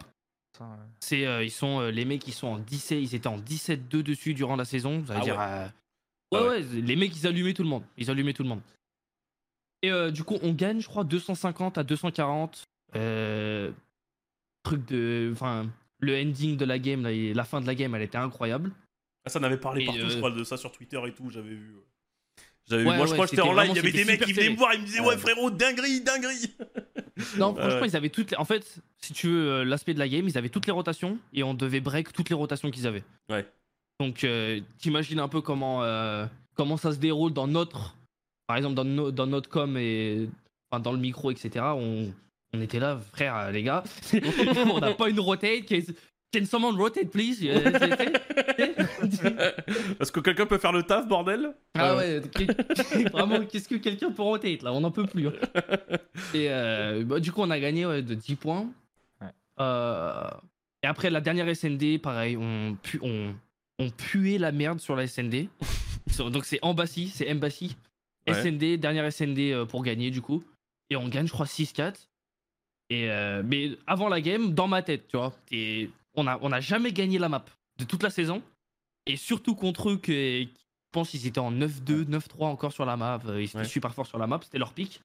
Ouais. 0.60 0.66
C'est, 1.00 1.26
euh, 1.26 1.44
ils 1.44 1.52
sont, 1.52 1.80
euh, 1.80 1.90
les 1.92 2.04
mecs, 2.06 2.28
ils 2.28 2.34
sont 2.34 2.48
en 2.48 2.58
17, 2.60 3.02
ils 3.02 3.16
étaient 3.16 3.28
en 3.28 3.38
17-2 3.40 4.04
dessus 4.04 4.34
durant 4.34 4.56
la 4.56 4.66
saison. 4.66 5.04
Ça 5.06 5.14
veut 5.14 5.20
Ah 5.22 5.24
dire. 5.24 5.38
ouais. 5.38 5.42
euh, 5.42 5.68
Ah 6.34 6.42
ouais, 6.44 6.48
ouais, 6.50 6.62
les 6.82 6.96
mecs, 6.96 7.16
ils 7.16 7.26
allumaient 7.28 7.54
tout 7.54 7.64
le 7.64 7.70
monde. 7.70 7.84
Ils 7.98 8.10
allumaient 8.12 8.34
tout 8.34 8.44
le 8.44 8.50
monde. 8.50 8.62
Et 9.82 9.92
euh, 9.92 10.12
du 10.12 10.24
coup, 10.24 10.38
on 10.44 10.52
gagne, 10.54 10.82
je 10.82 10.88
crois, 10.88 11.04
250 11.06 11.78
à 11.78 11.84
240. 11.84 12.64
Euh, 12.96 13.72
truc 14.64 14.86
de. 14.88 15.30
Enfin, 15.32 15.68
le 16.00 16.20
ending 16.22 16.58
de 16.58 16.66
la 16.66 16.78
game, 16.80 17.08
la 17.08 17.44
fin 17.46 17.62
de 17.62 17.68
la 17.68 17.76
game, 17.76 17.96
elle 17.96 18.02
était 18.02 18.18
incroyable. 18.18 18.72
Ah, 19.26 19.30
ça 19.30 19.40
en 19.40 19.44
avait 19.44 19.58
parlé 19.58 19.84
Et, 19.84 19.86
partout, 19.86 20.10
je 20.10 20.18
crois, 20.18 20.32
de 20.32 20.44
ça 20.44 20.58
sur 20.58 20.72
Twitter 20.72 21.00
et 21.08 21.14
tout, 21.14 21.30
j'avais 21.30 21.50
vu. 21.56 21.76
Ouais. 22.72 22.78
Ouais. 22.86 22.98
Moi, 22.98 23.06
je 23.06 23.14
crois 23.14 23.26
que 23.26 23.32
j'étais 23.32 23.42
en 23.42 23.54
live, 23.54 23.72
il 23.72 23.76
y 23.76 23.80
avait 23.80 23.92
des 23.92 24.06
mecs 24.06 24.22
qui 24.24 24.34
venaient 24.34 24.50
me 24.50 24.58
voir, 24.58 24.74
ils 24.74 24.82
me 24.82 24.86
disaient, 24.86 25.00
ouais, 25.02 25.18
frérot, 25.18 25.52
dinguerie, 25.52 26.02
dinguerie. 26.02 26.52
Non, 27.38 27.54
franchement, 27.60 27.86
ils 27.86 27.96
avaient 27.96 28.10
toutes 28.10 28.32
les... 28.32 28.38
En 28.38 28.46
fait, 28.46 28.82
si 29.02 29.14
tu 29.14 29.28
veux 29.28 29.52
euh, 29.52 29.64
l'aspect 29.66 29.94
de 29.94 30.00
la 30.00 30.08
game, 30.08 30.28
ils 30.28 30.38
avaient 30.38 30.50
toutes 30.50 30.66
les 30.68 30.72
rotations 30.72 31.18
et 31.34 31.44
on 31.44 31.54
devait 31.54 31.80
break 31.82 32.14
toutes 32.14 32.30
les 32.30 32.36
rotations 32.36 32.72
qu'ils 32.72 32.88
avaient. 32.88 33.04
Ouais. 33.30 33.46
Donc, 34.00 34.24
euh, 34.24 34.62
t'imagines 34.78 35.20
un 35.20 35.28
peu 35.28 35.42
comment, 35.42 35.84
euh, 35.84 36.26
comment 36.56 36.78
ça 36.78 36.92
se 36.94 36.98
déroule 36.98 37.34
dans 37.34 37.48
notre. 37.48 37.96
Par 38.48 38.58
exemple, 38.58 38.76
dans, 38.76 38.86
no- 38.86 39.12
dans 39.12 39.28
notre 39.28 39.50
com 39.50 39.78
et. 39.78 40.30
Enfin, 40.72 40.80
dans 40.82 40.92
le 40.92 41.00
micro, 41.00 41.32
etc. 41.32 41.66
On, 41.76 42.12
on 42.54 42.62
était 42.62 42.80
là, 42.80 43.00
frère, 43.12 43.52
les 43.52 43.64
gars. 43.64 43.84
on 44.72 44.80
n'a 44.80 44.94
pas 44.94 45.10
une 45.10 45.20
rotate. 45.20 45.66
Can, 45.68 45.80
can 46.32 46.46
someone 46.46 46.78
rotate, 46.78 47.10
please? 47.12 47.40
Euh, 47.44 47.60
Est-ce 50.00 50.12
que 50.12 50.20
quelqu'un 50.20 50.46
peut 50.46 50.58
faire 50.58 50.72
le 50.72 50.84
taf, 50.84 51.08
bordel? 51.08 51.54
Ah 51.76 51.92
Euh, 51.92 52.22
ouais, 52.22 53.06
vraiment, 53.12 53.46
qu'est-ce 53.46 53.68
que 53.68 53.76
quelqu'un 53.76 54.12
peut 54.12 54.22
rotate 54.22 54.62
là? 54.64 54.74
On 54.74 54.82
n'en 54.82 54.92
peut 54.92 55.06
plus. 55.06 55.28
hein. 55.28 55.34
Et 56.34 56.50
euh, 56.50 57.04
bah, 57.04 57.20
du 57.20 57.32
coup, 57.32 57.42
on 57.42 57.50
a 57.50 57.60
gagné 57.60 57.86
ouais, 57.86 58.02
de 58.02 58.14
10 58.14 58.36
points. 58.36 58.70
Ouais. 59.22 59.28
Euh, 59.60 60.30
et 60.84 60.88
après, 60.88 61.10
la 61.10 61.22
dernière 61.22 61.54
SND, 61.56 62.00
pareil, 62.02 62.38
on, 62.38 62.76
pu, 62.82 63.00
on, 63.02 63.34
on 63.80 63.90
puait 63.90 64.38
la 64.38 64.52
merde 64.52 64.80
sur 64.80 64.96
la 64.96 65.08
SND. 65.08 65.48
Donc 66.18 66.46
c'est 66.46 66.60
Embassy, 66.62 67.08
c'est 67.10 67.30
Embassy. 67.32 67.76
Ouais. 68.28 68.34
SND, 68.34 68.78
dernière 68.78 69.12
SND 69.12 69.40
euh, 69.52 69.66
pour 69.66 69.84
gagner 69.84 70.12
du 70.12 70.22
coup. 70.22 70.44
Et 70.90 70.96
on 70.96 71.08
gagne, 71.08 71.28
je 71.28 71.32
crois, 71.32 71.46
6-4. 71.46 71.94
Et 72.92 73.10
euh, 73.12 73.44
mais 73.46 73.72
avant 73.88 74.10
la 74.10 74.20
game, 74.22 74.54
dans 74.54 74.68
ma 74.68 74.82
tête, 74.82 75.08
tu 75.08 75.18
vois, 75.18 75.34
et 75.52 75.90
on 76.20 76.28
a, 76.28 76.38
on 76.42 76.52
a 76.52 76.60
jamais 76.60 76.92
gagné 76.92 77.18
la 77.20 77.30
map 77.30 77.44
de 77.78 77.86
toute 77.86 78.04
la 78.04 78.10
saison. 78.10 78.42
Et 79.06 79.16
surtout 79.18 79.56
contre 79.56 79.90
eux, 79.92 79.98
que, 79.98 80.12
je 80.44 80.48
pense 80.92 81.10
qu'ils 81.10 81.26
étaient 81.28 81.40
en 81.40 81.52
9-2, 81.52 82.06
9-3 82.06 82.46
encore 82.46 82.72
sur 82.74 82.86
la 82.86 82.96
map. 82.98 83.20
euh, 83.26 83.42
Ils 83.42 83.46
étaient 83.46 83.58
Ouais. 83.60 83.64
super 83.66 83.94
forts 83.94 84.08
sur 84.08 84.18
la 84.20 84.28
map, 84.28 84.40
c'était 84.44 84.60
leur 84.60 84.74
pic. 84.74 85.02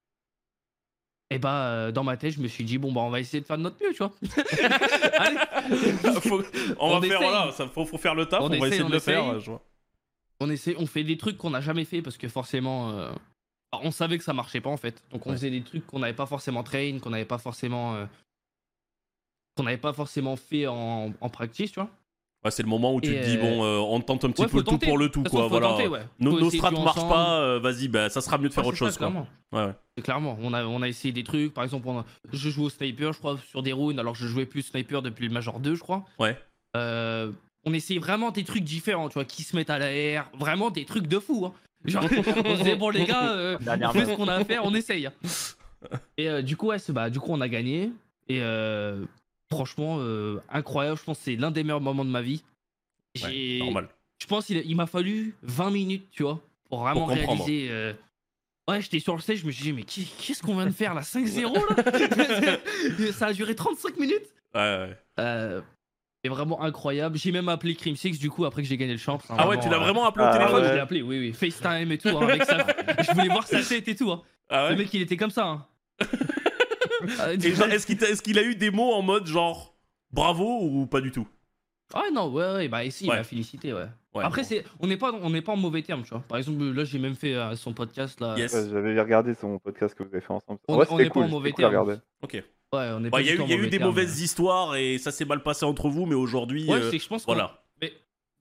Et 1.31 1.39
bah, 1.39 1.67
euh, 1.69 1.91
dans 1.93 2.05
ma 2.05 2.17
tête, 2.17 2.33
je 2.35 2.41
me 2.41 2.49
suis 2.49 2.65
dit, 2.65 2.77
bon, 2.79 2.93
bah, 2.93 3.01
on 3.01 3.11
va 3.11 3.19
essayer 3.19 3.41
de 3.41 3.47
faire 3.47 3.57
de 3.57 3.62
notre 3.62 3.83
mieux, 3.83 3.93
tu 3.93 3.99
vois. 3.99 4.12
Allez. 5.19 5.39
Faut- 6.21 6.43
on, 6.79 6.91
On 6.97 7.01
va 7.01 7.09
faire, 7.09 7.21
voilà, 7.21 7.51
ça, 7.53 7.67
faut, 7.69 7.87
faut 7.87 7.99
faire 7.99 8.15
le 8.15 8.27
taf, 8.27 8.41
on, 8.41 8.45
On 8.45 8.49
va 8.51 8.57
essaye, 8.57 8.69
essayer 8.69 8.85
de 8.85 8.93
le 8.93 8.99
faire. 8.99 9.25
essaye. 9.29 9.41
je 9.41 9.51
vois. 9.51 9.62
on 10.41 10.51
essaie, 10.51 10.75
on 10.79 10.87
fait 10.87 11.03
des 11.05 11.17
trucs 11.17 11.39
qu'on 11.39 11.51
n'a 11.51 11.61
jamais 11.62 11.85
fait 11.87 12.03
parce 12.03 12.19
que 12.19 12.29
forcément, 12.29 12.91
euh, 12.91 13.11
on 13.73 13.91
savait 13.91 14.19
que 14.19 14.25
ça 14.25 14.35
marchait 14.35 14.61
pas 14.61 14.71
en 14.71 14.77
fait. 14.77 15.03
Donc 15.11 15.27
on 15.27 15.31
Ouais. 15.31 15.37
faisait 15.37 15.51
des 15.51 15.62
trucs 15.62 15.87
qu'on 15.87 16.01
n'avait 16.01 16.12
pas 16.12 16.27
forcément 16.27 16.62
train, 16.62 16.99
qu'on 16.99 17.11
n'avait 17.11 17.25
pas 17.25 17.39
forcément, 17.39 17.95
euh, 17.95 18.05
qu'on 19.57 19.63
n'avait 19.65 19.77
pas 19.77 19.93
forcément 19.93 20.37
fait 20.37 20.67
en, 20.67 21.13
en 21.21 21.29
practice, 21.29 21.73
tu 21.73 21.81
vois. 21.81 21.89
Ouais, 22.45 22.51
c'est 22.51 22.63
le 22.63 22.69
moment 22.69 22.95
où 22.95 23.01
tu 23.01 23.11
Et, 23.11 23.21
te 23.21 23.25
dis, 23.27 23.37
euh, 23.39 23.41
bon, 23.41 23.65
euh, 23.65 23.79
on 23.79 24.01
tente 24.01 24.23
un 24.27 24.31
petit 24.31 24.43
Ouais, 24.43 24.49
peu 24.49 24.59
le 24.59 24.65
tout 24.65 24.79
pour 24.79 24.99
le 24.99 25.09
tout, 25.09 25.23
façon, 25.23 25.37
quoi. 25.39 25.49
Voilà. 25.49 25.69
tenter, 25.69 25.89
ouais. 25.89 26.01
Nos, 26.21 26.39
nos 26.39 26.51
strats 26.51 26.71
marchent 26.73 26.99
ensemble. 26.99 27.09
pas, 27.15 27.41
euh, 27.41 27.59
vas-y, 27.59 27.89
bah, 27.89 28.11
ça 28.11 28.21
sera 28.21 28.37
mieux 28.37 28.51
de 28.51 28.53
faire 28.55 28.65
Ouais, 28.65 28.69
autre 28.69 28.77
ça, 28.79 28.85
chose, 28.87 28.99
quoi. 28.99 29.09
clairement. 29.51 29.77
C'est 29.97 30.03
clairement, 30.03 30.37
on 30.43 30.53
a, 30.53 30.65
on 30.67 30.83
a 30.83 30.89
essayé 30.89 31.13
des 31.13 31.25
trucs. 31.25 31.55
Par 31.55 31.65
exemple, 31.65 31.89
on 31.89 32.01
a- 32.01 32.05
je 32.35 32.51
jouais 32.51 32.67
au 32.67 32.71
sniper, 32.71 33.15
je 33.15 33.19
crois, 33.19 33.39
sur 33.49 33.63
des 33.63 33.73
runes, 33.73 33.99
alors 33.99 34.15
je 34.15 34.27
jouais 34.27 34.45
plus 34.45 34.61
sniper 34.63 35.01
depuis 35.01 35.27
le 35.27 35.33
Major 35.33 35.59
2, 35.59 35.75
je 35.75 35.81
crois. 35.81 36.05
Ouais. 36.19 36.37
Euh, 36.77 37.31
on 37.65 37.73
essayait 37.73 38.01
vraiment 38.01 38.31
des 38.31 38.45
trucs 38.45 38.65
différents, 38.65 39.09
tu 39.09 39.15
vois, 39.15 39.25
qui 39.25 39.43
se 39.43 39.57
mettent 39.57 39.71
à 39.71 39.79
l'air, 39.79 40.29
vraiment 40.39 40.71
des 40.71 40.85
trucs 40.85 41.07
de 41.07 41.19
fou. 41.19 41.47
hein. 41.47 41.53
Genre, 41.87 42.03
on 42.45 42.57
se 42.57 42.57
disait, 42.59 42.77
bon, 42.77 42.91
les 42.91 43.07
gars, 43.07 43.31
euh, 43.31 43.57
on 43.67 43.89
fait 43.91 44.05
ce 44.05 44.17
qu'on 44.17 44.29
a 44.29 44.35
à 44.35 44.45
faire, 44.45 44.67
on 44.67 44.75
essaye. 44.75 45.09
Et 46.19 46.29
euh, 46.29 46.43
du 46.43 46.57
coup, 46.59 46.67
ouais, 46.69 46.77
bah, 46.91 47.09
du 47.09 47.21
coup, 47.21 47.31
on 47.33 47.41
a 47.41 47.49
gagné. 47.49 47.91
Et 48.29 48.41
euh, 48.43 49.05
franchement, 49.55 49.97
euh, 50.01 50.41
incroyable. 50.51 50.99
Je 50.99 51.05
pense 51.05 51.19
que 51.19 51.25
c'est 51.25 51.37
l'un 51.37 51.51
des 51.51 51.63
meilleurs 51.65 51.81
moments 51.81 52.05
de 52.05 52.11
ma 52.11 52.23
vie. 52.23 52.43
Ouais, 53.23 53.59
normal. 53.61 53.89
je 54.21 54.27
pense 54.27 54.47
qu'il 54.47 54.59
il 54.65 54.75
m'a 54.77 54.87
fallu 54.87 55.37
20 55.43 55.71
minutes, 55.71 56.09
tu 56.11 56.23
vois, 56.25 56.41
pour 56.69 56.81
vraiment 56.81 57.07
Pour 57.07 57.11
réaliser. 57.15 57.69
euh, 57.71 57.93
Ouais, 58.69 58.81
j'étais 58.81 58.99
sur 58.99 59.15
le 59.15 59.21
stage, 59.21 59.39
je 59.39 59.47
me 59.47 59.53
suis 59.53 59.63
dit, 59.65 59.73
mais 59.75 59.83
qu'est- 59.83 60.09
qu'est-ce 60.19 60.43
qu'on 60.43 60.55
vient 60.55 60.65
de 60.67 60.71
faire 60.71 60.95
là 60.95 61.03
5-0 61.03 61.55
là? 61.55 63.13
Ça 63.13 63.27
a 63.27 63.33
duré 63.35 63.55
35 63.55 63.99
minutes? 63.99 64.33
Ouais, 64.55 64.61
ouais. 64.61 64.99
euh, 65.21 65.61
C'est 66.25 66.31
vraiment 66.31 66.63
incroyable. 66.63 67.19
J'ai 67.19 67.31
même 67.31 67.51
appelé 67.51 67.75
Cream 67.75 67.95
6 67.95 68.19
du 68.19 68.31
coup 68.31 68.47
après 68.47 68.63
que 68.63 68.69
j'ai 68.69 68.79
gagné 68.79 68.93
le 68.93 68.99
champ. 68.99 69.19
Ah 69.29 69.47
ouais, 69.47 69.61
tu 69.61 69.69
l'as 69.69 69.77
euh, 69.77 69.81
vraiment 69.81 70.07
appelé 70.07 70.25
au 70.25 70.29
Ah 70.29 70.33
téléphone? 70.33 70.63
ouais, 70.63 70.69
je 70.71 70.75
l'ai 70.75 70.81
appelé, 70.81 71.03
oui, 71.03 71.19
oui. 71.19 71.33
FaceTime 71.35 71.93
et 71.93 71.99
tout. 71.99 72.09
hein, 72.09 72.27
avec 72.27 72.43
Je 73.03 73.13
voulais 73.13 73.29
voir 73.29 73.47
sa 73.47 73.63
tête 73.63 73.87
et 73.87 73.95
tout. 73.95 74.11
hein. 74.11 74.23
Ah 74.49 74.71
Le 74.71 74.77
ouais 74.77 74.77
mec, 74.83 74.95
il 74.95 75.03
était 75.03 75.17
comme 75.19 75.31
ça. 75.31 75.69
est-ce 77.72 77.86
qu'il 77.86 77.97
t'a- 77.97 78.09
est-ce 78.11 78.22
qu'il 78.22 78.38
a 78.38 78.42
eu 78.42 78.55
des 78.55 78.70
mots 78.70 78.92
en 78.92 79.03
mode 79.03 79.26
genre 79.26 79.74
bravo 80.12 80.61
ou 80.62 80.86
pas 80.86 81.01
du 81.01 81.11
tout? 81.12 81.26
Ah 81.92 82.05
non, 82.12 82.28
ouais, 82.32 82.53
ouais, 82.55 82.68
bah 82.68 82.84
ici, 82.84 83.05
Ouais. 83.07 83.14
il 83.14 83.18
m'a 83.18 83.24
félicité, 83.24 83.72
ouais. 83.72 83.86
Ouais, 84.14 84.24
Après, 84.24 84.42
bon. 84.42 84.49
c'est, 84.49 84.64
on 84.80 84.86
n'est 84.86 84.97
pas, 84.97 85.12
on 85.12 85.30
n'est 85.30 85.42
pas 85.42 85.53
en 85.53 85.57
mauvais 85.57 85.82
terme, 85.82 86.03
tu 86.03 86.11
vois. 86.11 86.20
Par 86.26 86.38
exemple, 86.38 86.62
là, 86.64 86.84
j'ai 86.84 86.99
même 86.99 87.14
fait 87.14 87.34
euh, 87.34 87.55
son 87.57 87.72
podcast 87.72 88.20
là. 88.20 88.34
Yes. 88.38 88.53
Ouais, 88.55 88.68
J'avais 88.70 89.01
regardé 89.01 89.34
son 89.34 89.59
podcast 89.59 89.95
que 89.95 90.03
vous 90.03 90.09
avez 90.11 90.20
fait 90.20 90.32
ensemble. 90.32 90.59
On- 90.68 90.78
n'est 90.78 91.11
pas 91.11 91.20
en 91.20 91.28
mauvais 91.28 91.53
cool. 91.53 91.64
Ok. 92.22 92.32
Ouais, 92.32 92.42
on 92.72 93.01
est 93.05 93.11
Bah, 93.11 93.18
pas 93.18 93.20
Il 93.20 93.26
y 93.26 93.30
a 93.30 93.34
eu, 93.34 93.38
y 93.47 93.53
a 93.53 93.57
des 93.59 93.70
terme. 93.70 93.84
mauvaises 93.84 94.20
histoires 94.20 94.74
et 94.76 94.99
ça 94.99 95.12
s'est 95.12 95.24
mal 95.24 95.42
passé 95.42 95.64
entre 95.64 95.88
vous, 95.88 96.07
mais 96.07 96.14
aujourd'hui, 96.16 96.68
Ouais, 96.68 96.78
euh, 96.80 96.90
c'est, 96.90 96.99
je 96.99 97.07
pense 97.09 97.24
voilà. 97.26 97.62
Mais 97.80 97.92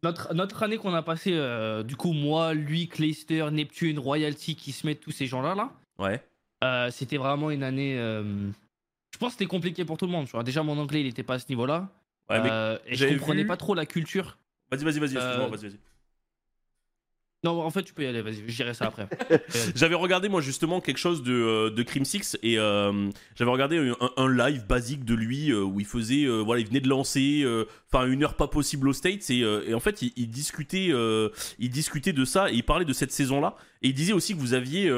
notre, 0.04 0.34
notre 0.34 0.64
année 0.64 0.78
qu'on 0.78 0.94
a 0.94 1.04
passé, 1.04 1.32
euh, 1.34 1.84
du 1.84 1.96
coup, 1.96 2.14
moi, 2.14 2.54
lui, 2.54 2.88
Clayster, 2.88 3.50
Neptune, 3.52 4.00
Royalty, 4.00 4.56
qui 4.56 4.72
se 4.72 4.88
mettent 4.88 5.02
tous 5.02 5.12
ces 5.12 5.26
gens-là, 5.28 5.54
là, 5.54 5.72
Ouais. 6.00 6.24
Euh, 6.64 6.90
c'était 6.92 7.18
vraiment 7.18 7.52
une 7.52 7.64
année. 7.64 7.98
euh, 7.98 8.24
je 9.12 9.18
pense 9.20 9.30
que 9.34 9.40
c'était 9.40 9.46
compliqué 9.50 9.86
pour 9.86 9.98
tout 9.98 10.06
le 10.06 10.12
monde, 10.12 10.26
tu 10.26 10.32
vois. 10.32 10.44
Déjà, 10.44 10.64
mon 10.64 10.78
anglais, 10.80 11.02
il 11.02 11.08
était 11.08 11.24
pas 11.24 11.36
à 11.36 11.40
ce 11.40 11.46
niveau-là. 11.50 11.90
Ouais, 12.30 12.38
Euh, 12.42 12.78
et 12.88 12.96
je 12.96 13.06
comprenais 13.06 13.42
vu- 13.44 13.48
pas 13.48 13.58
trop 13.58 13.76
la 13.76 13.86
culture. 13.86 14.38
Vas-y, 14.72 14.84
vas-y, 14.84 15.00
vas-y, 15.00 15.16
excuse-moi, 15.16 15.48
vas-y, 15.50 15.64
vas-y. 15.68 15.80
Non, 17.44 17.62
en 17.62 17.70
fait, 17.72 17.84
tu 17.84 17.94
peux 17.94 18.04
y 18.04 18.06
aller, 18.06 18.22
vas-y, 18.22 18.42
je 18.48 18.56
dirai 18.56 18.74
ça 18.74 18.86
après. 18.86 19.06
J'avais 19.76 19.96
regardé 19.96 20.30
moi 20.30 20.40
justement 20.40 20.80
quelque 20.80 20.98
chose 20.98 21.24
de, 21.24 21.68
de 21.68 21.84
Crim 21.84 22.06
Six 22.06 22.38
et 22.42 22.58
euh, 22.58 23.10
j'avais 23.36 23.52
regardé 23.52 23.78
un, 23.78 24.10
un 24.16 24.30
live 24.34 24.66
basique 24.66 25.04
de 25.04 25.14
lui 25.14 25.52
euh, 25.52 25.62
où 25.62 25.82
il 25.82 25.86
faisait 25.86 26.24
euh, 26.24 26.38
voilà 26.40 26.62
il 26.62 26.68
venait 26.68 26.80
de 26.80 26.88
lancer 26.88 27.46
enfin 27.92 28.06
une 28.06 28.24
heure 28.24 28.36
pas 28.38 28.48
possible 28.48 28.88
aux 28.88 28.94
States 28.94 29.30
et, 29.30 29.40
et 29.40 29.74
en 29.74 29.82
fait 29.82 30.02
il, 30.02 30.14
il 30.16 30.30
discutait 30.30 30.94
il 31.60 31.70
discutait 31.70 32.14
de 32.14 32.24
ça 32.24 32.50
et 32.50 32.54
il 32.56 32.64
parlait 32.64 32.86
de 32.86 32.94
cette 32.94 33.12
saison 33.12 33.42
là 33.42 33.58
et 33.82 33.90
il 33.90 33.94
disait 33.94 34.14
aussi 34.14 34.34
que 34.36 34.40
vous 34.40 34.54
aviez 34.54 34.90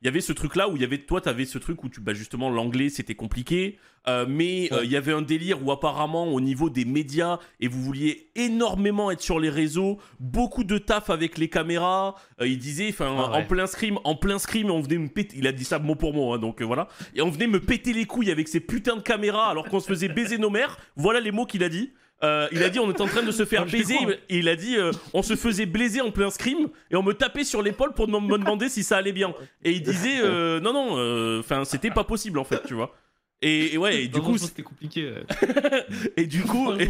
il 0.00 0.06
y 0.06 0.08
avait 0.08 0.20
ce 0.20 0.32
truc 0.32 0.54
là 0.54 0.68
où 0.68 0.76
il 0.76 0.82
y 0.82 0.84
avait 0.84 0.98
toi 0.98 1.20
t'avais 1.20 1.44
ce 1.44 1.58
truc 1.58 1.82
où 1.82 1.88
tu 1.88 2.00
bah 2.00 2.14
justement 2.14 2.50
l'anglais 2.50 2.88
c'était 2.88 3.14
compliqué. 3.14 3.78
Euh, 4.06 4.26
mais 4.28 4.72
euh, 4.72 4.84
il 4.84 4.90
y 4.90 4.96
avait 4.96 5.12
un 5.12 5.22
délire 5.22 5.62
où 5.62 5.72
apparemment 5.72 6.28
au 6.28 6.40
niveau 6.40 6.70
des 6.70 6.84
médias 6.84 7.40
et 7.60 7.66
vous 7.66 7.82
vouliez 7.82 8.30
énormément 8.36 9.10
être 9.10 9.20
sur 9.20 9.40
les 9.40 9.50
réseaux 9.50 9.98
beaucoup 10.20 10.62
de 10.62 10.78
taf 10.78 11.10
avec 11.10 11.36
les 11.36 11.48
caméras 11.48 12.14
euh, 12.40 12.46
il 12.46 12.58
disait 12.58 12.88
enfin 12.90 13.14
Ah 13.18 13.30
ouais. 13.32 13.36
en 13.38 13.44
plein 13.44 13.66
scrim 13.66 13.98
en 14.04 14.14
plein 14.14 14.38
scrim 14.38 14.70
on 14.70 14.80
venait 14.80 14.98
me 14.98 15.08
péter 15.08 15.36
il 15.36 15.46
a 15.48 15.52
dit 15.52 15.64
ça 15.64 15.80
mot 15.80 15.96
pour 15.96 16.14
mot 16.14 16.32
hein, 16.32 16.38
donc 16.38 16.62
voilà. 16.62 16.86
Et 17.16 17.20
on 17.20 17.28
venait 17.28 17.48
me 17.48 17.60
péter 17.60 17.92
les 17.92 18.06
couilles 18.06 18.30
avec 18.30 18.46
ces 18.46 18.60
putains 18.60 18.96
de 18.96 19.02
caméras 19.02 19.50
alors 19.50 19.68
qu'on 19.68 19.80
se 19.80 19.88
faisait 19.88 20.08
baiser 20.08 20.38
nos 20.38 20.50
mères. 20.50 20.78
Voilà 20.96 21.20
les 21.20 21.32
mots 21.32 21.44
qu'il 21.44 21.64
a 21.64 21.68
dit 21.68 21.92
Euh, 22.24 22.48
il 22.50 22.62
a 22.64 22.68
dit 22.68 22.80
on 22.80 22.90
est 22.90 23.00
en 23.00 23.06
train 23.06 23.22
de 23.22 23.30
se 23.30 23.44
faire 23.44 23.62
Ah, 23.68 23.70
baiser 23.70 23.94
et 24.28 24.38
il 24.38 24.48
a 24.48 24.56
dit 24.56 24.76
euh, 24.76 24.90
on 25.14 25.22
se 25.22 25.36
faisait 25.36 25.66
blaiser 25.66 26.00
en 26.00 26.10
plein 26.10 26.30
scrim 26.30 26.68
et 26.90 26.96
on 26.96 27.02
me 27.04 27.12
tapait 27.12 27.44
sur 27.44 27.62
l'épaule 27.62 27.94
pour 27.94 28.08
me 28.08 28.36
demander 28.38 28.68
si 28.68 28.82
ça 28.82 28.96
allait 28.96 29.12
bien 29.12 29.32
et 29.64 29.70
il 29.70 29.82
disait 29.84 30.18
euh, 30.22 30.58
non 30.58 30.72
non 30.72 31.38
enfin 31.38 31.64
c'était 31.64 31.90
pas 31.92 32.02
possible 32.02 32.40
en 32.40 32.44
fait 32.44 32.60
tu 32.66 32.74
vois 32.74 32.92
et, 33.40 33.74
et 33.74 33.78
ouais 33.78 34.02
et 34.02 34.08
du 34.08 34.20
coup 34.20 34.36
c'était 34.36 34.64
compliqué. 34.64 35.12
et 36.16 36.26
du 36.26 36.42
coup 36.42 36.72
et, 36.80 36.88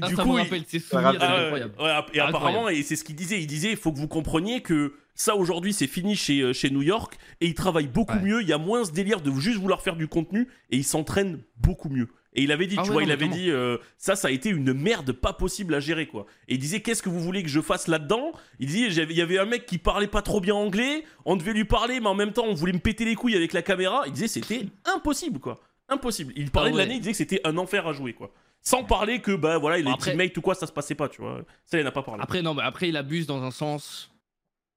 Ah, 0.00 0.08
du 0.08 0.14
ça 0.16 0.22
coup 0.22 0.32
rappelle 0.32 0.64
souvenirs, 0.66 0.82
Ah, 0.92 1.12
ah, 1.20 1.40
incroyable. 1.44 1.74
ouais, 1.78 1.90
app- 1.90 2.10
et 2.14 2.20
Incroyable. 2.20 2.36
apparemment, 2.36 2.68
et 2.70 2.82
c'est 2.82 2.96
ce 2.96 3.04
qu'il 3.04 3.16
disait, 3.16 3.38
il 3.40 3.46
disait, 3.46 3.70
il 3.72 3.76
faut 3.76 3.92
que 3.92 3.98
vous 3.98 4.08
compreniez 4.08 4.62
que 4.62 4.94
ça 5.14 5.36
aujourd'hui 5.36 5.72
c'est 5.74 5.86
fini 5.88 6.16
chez, 6.16 6.54
chez 6.54 6.70
New 6.70 6.82
York 6.82 7.18
et 7.42 7.46
ils 7.48 7.54
travaillent 7.54 7.86
beaucoup 7.88 8.14
Ouais. 8.16 8.22
mieux, 8.22 8.42
il 8.42 8.48
y 8.48 8.52
a 8.52 8.58
moins 8.58 8.84
ce 8.84 8.92
délire 8.92 9.20
de 9.20 9.30
juste 9.32 9.58
vouloir 9.58 9.82
faire 9.82 9.96
du 9.96 10.08
contenu 10.08 10.48
et 10.70 10.76
ils 10.78 10.84
s'entraînent 10.84 11.40
beaucoup 11.58 11.90
mieux. 11.90 12.08
Et 12.34 12.42
il 12.44 12.52
avait 12.52 12.68
dit, 12.68 12.76
Ah 12.78 12.82
tu 12.82 12.88
ouais, 12.90 12.92
vois, 12.92 13.02
non, 13.02 13.08
il 13.08 13.12
avait 13.12 13.26
dit, 13.28 13.50
euh, 13.50 13.76
ça, 13.98 14.14
ça 14.14 14.28
a 14.28 14.30
été 14.30 14.50
une 14.50 14.72
merde 14.72 15.10
pas 15.10 15.32
possible 15.32 15.74
à 15.74 15.80
gérer, 15.80 16.06
quoi. 16.06 16.26
Et 16.46 16.54
il 16.54 16.58
disait, 16.60 16.80
qu'est-ce 16.80 17.02
que 17.02 17.08
vous 17.08 17.18
voulez 17.20 17.42
que 17.42 17.48
je 17.48 17.60
fasse 17.60 17.88
là-dedans? 17.88 18.30
Il 18.60 18.68
disait, 18.68 19.02
il 19.04 19.16
y 19.16 19.20
avait 19.20 19.38
un 19.40 19.46
mec 19.46 19.66
qui 19.66 19.78
parlait 19.78 20.06
pas 20.06 20.22
trop 20.22 20.40
bien 20.40 20.54
anglais, 20.54 21.04
on 21.24 21.34
devait 21.34 21.52
lui 21.54 21.64
parler, 21.64 21.98
mais 21.98 22.06
en 22.06 22.14
même 22.14 22.32
temps, 22.32 22.44
on 22.46 22.54
voulait 22.54 22.72
me 22.72 22.78
péter 22.78 23.04
les 23.04 23.16
couilles 23.16 23.34
avec 23.34 23.52
la 23.52 23.62
caméra. 23.62 24.04
Il 24.06 24.12
disait, 24.12 24.28
c'était 24.28 24.66
impossible, 24.84 25.40
quoi. 25.40 25.58
Impossible. 25.88 26.32
Il 26.36 26.52
parlait 26.52 26.70
Ah 26.70 26.74
de 26.74 26.78
l'année, 26.78 26.94
il 26.94 27.00
disait 27.00 27.10
que 27.10 27.16
c'était 27.16 27.40
un 27.44 27.56
enfer 27.58 27.84
à 27.88 27.92
jouer, 27.92 28.12
quoi. 28.12 28.30
Sans 28.62 28.84
parler 28.84 29.20
que, 29.20 29.32
bah 29.32 29.58
voilà, 29.58 29.78
les 29.78 29.82
Bon, 29.82 29.92
après- 29.94 30.12
teammates 30.12 30.36
ou 30.36 30.40
quoi, 30.40 30.54
ça 30.54 30.68
se 30.68 30.72
passait 30.72 30.94
pas, 30.94 31.08
tu 31.08 31.22
vois. 31.22 31.40
Ça, 31.64 31.78
il 31.78 31.84
n'a 31.84 31.90
pas 31.90 32.02
parlé. 32.04 32.22
Après, 32.22 32.42
non, 32.42 32.54
mais 32.54 32.62
après, 32.62 32.90
il 32.90 32.96
abuse 32.96 33.26
dans 33.26 33.42
un 33.42 33.50
sens. 33.50 34.12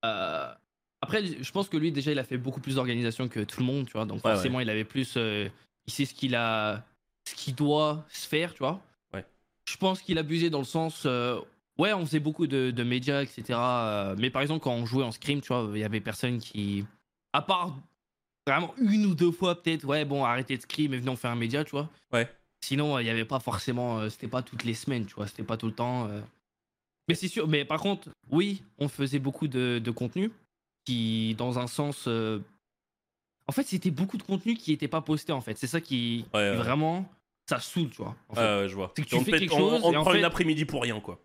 euh, 0.05 0.47
Après, 1.01 1.21
je 1.39 1.51
pense 1.51 1.67
que 1.69 1.75
lui, 1.77 1.91
déjà, 1.91 2.11
il 2.13 2.17
a 2.19 2.23
fait 2.23 2.37
beaucoup 2.37 2.61
plus 2.61 2.75
d'organisation 2.75 3.27
que 3.27 3.41
tout 3.41 3.59
le 3.59 3.65
monde, 3.65 3.85
tu 3.85 3.91
vois. 3.93 4.05
Donc, 4.05 4.23
Ouais, 4.25 4.31
forcément, 4.33 4.59
il 4.61 4.69
avait 4.69 4.85
plus. 4.85 5.15
euh, 5.17 5.49
Il 5.85 5.91
sait 5.93 6.05
ce 6.05 6.13
qu'il 6.13 6.33
a. 6.33 6.83
Ce 7.27 7.35
qu'il 7.35 7.55
doit 7.55 8.05
se 8.09 8.27
faire, 8.27 8.53
tu 8.53 8.59
vois. 8.59 8.81
Ouais. 9.13 9.25
Je 9.69 9.77
pense 9.77 10.01
qu'il 10.01 10.17
abusait 10.17 10.49
dans 10.49 10.59
le 10.59 10.65
sens. 10.65 11.03
euh, 11.05 11.39
Ouais, 11.79 11.91
on 11.93 12.05
faisait 12.05 12.19
beaucoup 12.19 12.45
de, 12.45 12.69
de 12.69 12.83
médias, 12.83 13.23
etc. 13.23 13.43
euh, 13.59 14.15
Mais 14.19 14.29
par 14.29 14.41
exemple, 14.43 14.63
quand 14.63 14.73
on 14.73 14.85
jouait 14.85 15.03
en 15.03 15.11
scrim, 15.11 15.41
tu 15.41 15.47
vois, 15.47 15.67
il 15.73 15.79
y 15.79 15.83
avait 15.83 16.01
personne 16.01 16.37
qui. 16.39 16.85
À 17.33 17.41
part 17.41 17.75
vraiment 18.45 18.75
une 18.77 19.05
ou 19.07 19.15
deux 19.15 19.31
fois, 19.31 19.61
peut-être, 19.61 19.85
ouais, 19.85 20.05
bon, 20.05 20.23
arrêtez 20.23 20.57
de 20.57 20.61
scrim 20.61 20.93
et 20.93 20.97
venez 20.97 21.09
on 21.09 21.15
faire 21.15 21.31
un 21.31 21.35
média, 21.35 21.63
tu 21.63 21.71
vois. 21.71 21.89
Ouais. 22.11 22.29
Sinon, 22.63 22.99
il 22.99 23.05
n'y 23.05 23.09
avait 23.09 23.25
pas 23.25 23.39
forcément. 23.39 23.99
euh, 23.99 24.09
C'était 24.09 24.27
pas 24.27 24.43
toutes 24.43 24.63
les 24.65 24.75
semaines, 24.75 25.05
tu 25.05 25.15
vois. 25.15 25.27
C'était 25.27 25.43
pas 25.43 25.57
tout 25.57 25.65
le 25.67 25.73
temps. 25.73 26.09
Mais 27.07 27.15
c'est 27.15 27.27
sûr. 27.27 27.47
Mais 27.47 27.65
par 27.65 27.79
contre, 27.81 28.09
oui, 28.29 28.61
on 28.77 28.87
faisait 28.87 29.19
beaucoup 29.19 29.47
de, 29.47 29.79
de 29.83 29.91
contenu 29.91 30.31
qui, 30.85 31.35
dans 31.35 31.57
un 31.59 31.67
sens. 31.67 32.05
euh, 32.07 32.39
En 33.47 33.51
fait, 33.51 33.63
c'était 33.63 33.91
beaucoup 33.91 34.17
de 34.17 34.23
contenu 34.23 34.55
qui 34.55 34.71
n'était 34.71 34.87
pas 34.87 35.01
posté, 35.01 35.31
en 35.33 35.41
fait. 35.41 35.57
C'est 35.57 35.67
ça 35.67 35.81
qui. 35.81 36.25
Ouais, 36.25 36.29
qui 36.31 36.35
ouais. 36.37 36.55
vraiment. 36.55 37.05
Ça 37.49 37.59
saoule, 37.59 37.89
tu 37.89 37.97
vois. 37.97 38.15
en 38.29 38.35
fait. 38.35 38.41
Ouais, 38.61 38.69
je 38.69 38.75
vois. 38.75 38.91
C'est 38.95 39.03
que 39.03 39.09
tu 39.09 39.15
on 39.15 39.23
fais 39.25 39.31
quelque 39.31 39.53
on- 39.53 39.57
chose 39.57 39.81
on, 39.83 39.89
et 39.89 39.93
te 39.93 39.97
en 39.97 40.01
prend 40.03 40.11
fait- 40.13 40.19
une 40.19 40.23
après-midi 40.25 40.63
pour 40.65 40.81
rien, 40.81 40.99
quoi. 41.01 41.19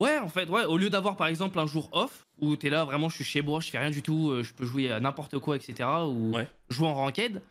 Ouais, 0.00 0.18
en 0.18 0.28
fait, 0.28 0.48
ouais. 0.48 0.64
Au 0.64 0.76
lieu 0.76 0.90
d'avoir, 0.90 1.16
par 1.16 1.26
exemple, 1.28 1.58
un 1.58 1.66
jour 1.66 1.88
off 1.92 2.26
où 2.40 2.54
t'es 2.56 2.68
là, 2.70 2.84
vraiment, 2.84 3.08
je 3.08 3.16
suis 3.16 3.24
chez 3.24 3.42
moi, 3.42 3.60
je 3.60 3.70
fais 3.70 3.78
rien 3.78 3.90
du 3.90 4.02
tout, 4.02 4.30
euh, 4.30 4.42
je 4.44 4.52
peux 4.54 4.64
jouer 4.64 4.90
à 4.92 5.00
n'importe 5.00 5.38
quoi, 5.38 5.56
etc. 5.56 5.88
Ou 6.06 6.34
Ouais. 6.34 6.48
jouer 6.68 6.86
en 6.88 6.94
ranked. 6.94 7.42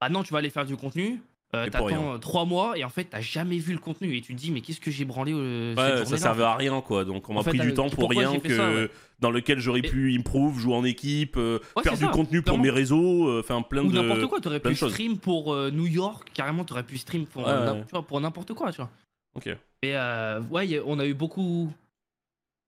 Ah 0.00 0.08
non, 0.08 0.22
tu 0.24 0.32
vas 0.32 0.38
aller 0.38 0.50
faire 0.50 0.64
du 0.66 0.76
contenu. 0.76 1.20
Euh. 1.52 1.68
T'attends 1.68 2.14
euh, 2.14 2.18
trois 2.18 2.44
mois 2.44 2.78
et 2.78 2.84
en 2.84 2.88
fait, 2.88 3.04
t'as 3.06 3.20
jamais 3.20 3.58
vu 3.58 3.72
le 3.72 3.80
contenu 3.80 4.16
et 4.16 4.20
tu 4.20 4.34
te 4.34 4.38
dis, 4.38 4.52
mais 4.52 4.60
qu'est-ce 4.60 4.78
que 4.80 4.92
j'ai 4.92 5.04
branlé 5.04 5.32
euh, 5.32 5.74
cette 5.74 5.98
Ouais, 5.98 6.06
ça 6.06 6.16
servait 6.16 6.44
à 6.44 6.54
rien, 6.54 6.80
quoi. 6.80 7.04
Donc 7.04 7.28
on 7.28 7.34
m'a 7.34 7.42
fait, 7.42 7.50
pris 7.50 7.58
du 7.58 7.74
temps 7.74 7.90
pour 7.90 8.08
rien 8.08 8.38
que 8.38 8.56
ça, 8.56 8.70
ouais. 8.70 8.90
dans 9.18 9.32
lequel 9.32 9.58
j'aurais 9.58 9.80
Et- 9.80 9.88
pu 9.90 10.14
improve, 10.16 10.60
jouer 10.60 10.74
en 10.76 10.84
équipe, 10.84 11.36
euh, 11.36 11.58
Ouais, 11.74 11.82
faire 11.82 11.94
du 11.98 12.04
ça, 12.04 12.08
contenu 12.12 12.42
pour 12.42 12.56
mes 12.56 12.70
réseaux, 12.70 13.28
euh, 13.28 13.40
enfin 13.40 13.62
plein 13.62 13.82
Ou 13.82 13.90
de. 13.90 14.00
n'importe 14.00 14.26
quoi, 14.28 14.40
t'aurais 14.40 14.60
pu 14.60 14.76
stream 14.76 15.18
pour 15.18 15.56
New 15.72 15.88
York, 15.88 16.30
carrément, 16.32 16.64
t'aurais 16.64 16.84
pu 16.84 16.98
stream 16.98 17.26
pour, 17.26 18.20
n'importe 18.20 18.54
quoi, 18.54 18.70
tu 18.70 18.76
vois. 18.76 18.90
Ok. 19.34 19.48
Et 19.48 19.56
euh, 19.96 20.40
ouais, 20.50 20.80
on 20.86 21.00
a 21.00 21.06
eu 21.06 21.14
beaucoup, 21.14 21.72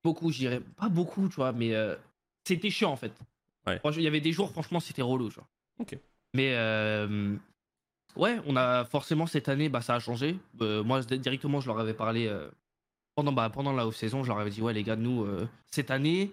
beaucoup, 0.02 0.32
je 0.32 0.38
dirais, 0.38 0.60
pas 0.76 0.88
beaucoup, 0.88 1.28
tu 1.28 1.36
vois, 1.36 1.52
mais 1.52 1.72
c'était 2.44 2.70
chiant 2.70 2.90
en 2.90 2.96
fait. 2.96 3.12
Il 3.68 4.02
y 4.02 4.08
avait 4.08 4.20
des 4.20 4.32
jours, 4.32 4.50
franchement, 4.50 4.80
c'était 4.80 5.02
relou, 5.02 5.28
tu 5.28 5.36
vois. 5.36 5.46
Ok. 5.78 5.96
Mais 6.34 6.56
ouais, 8.16 8.38
on 8.46 8.56
a 8.56 8.84
forcément 8.84 9.26
cette 9.26 9.48
année, 9.48 9.68
bah, 9.68 9.80
ça 9.80 9.94
a 9.94 10.00
changé. 10.00 10.38
Euh, 10.60 10.82
moi, 10.82 11.02
directement, 11.02 11.60
je 11.60 11.66
leur 11.66 11.78
avais 11.78 11.94
parlé 11.94 12.26
euh, 12.26 12.48
pendant, 13.14 13.32
bah, 13.32 13.50
pendant 13.50 13.72
la 13.72 13.86
off-saison, 13.86 14.22
je 14.22 14.28
leur 14.28 14.38
avais 14.38 14.50
dit, 14.50 14.62
ouais, 14.62 14.72
les 14.72 14.82
gars, 14.82 14.96
nous, 14.96 15.24
euh, 15.24 15.48
cette 15.70 15.90
année, 15.90 16.32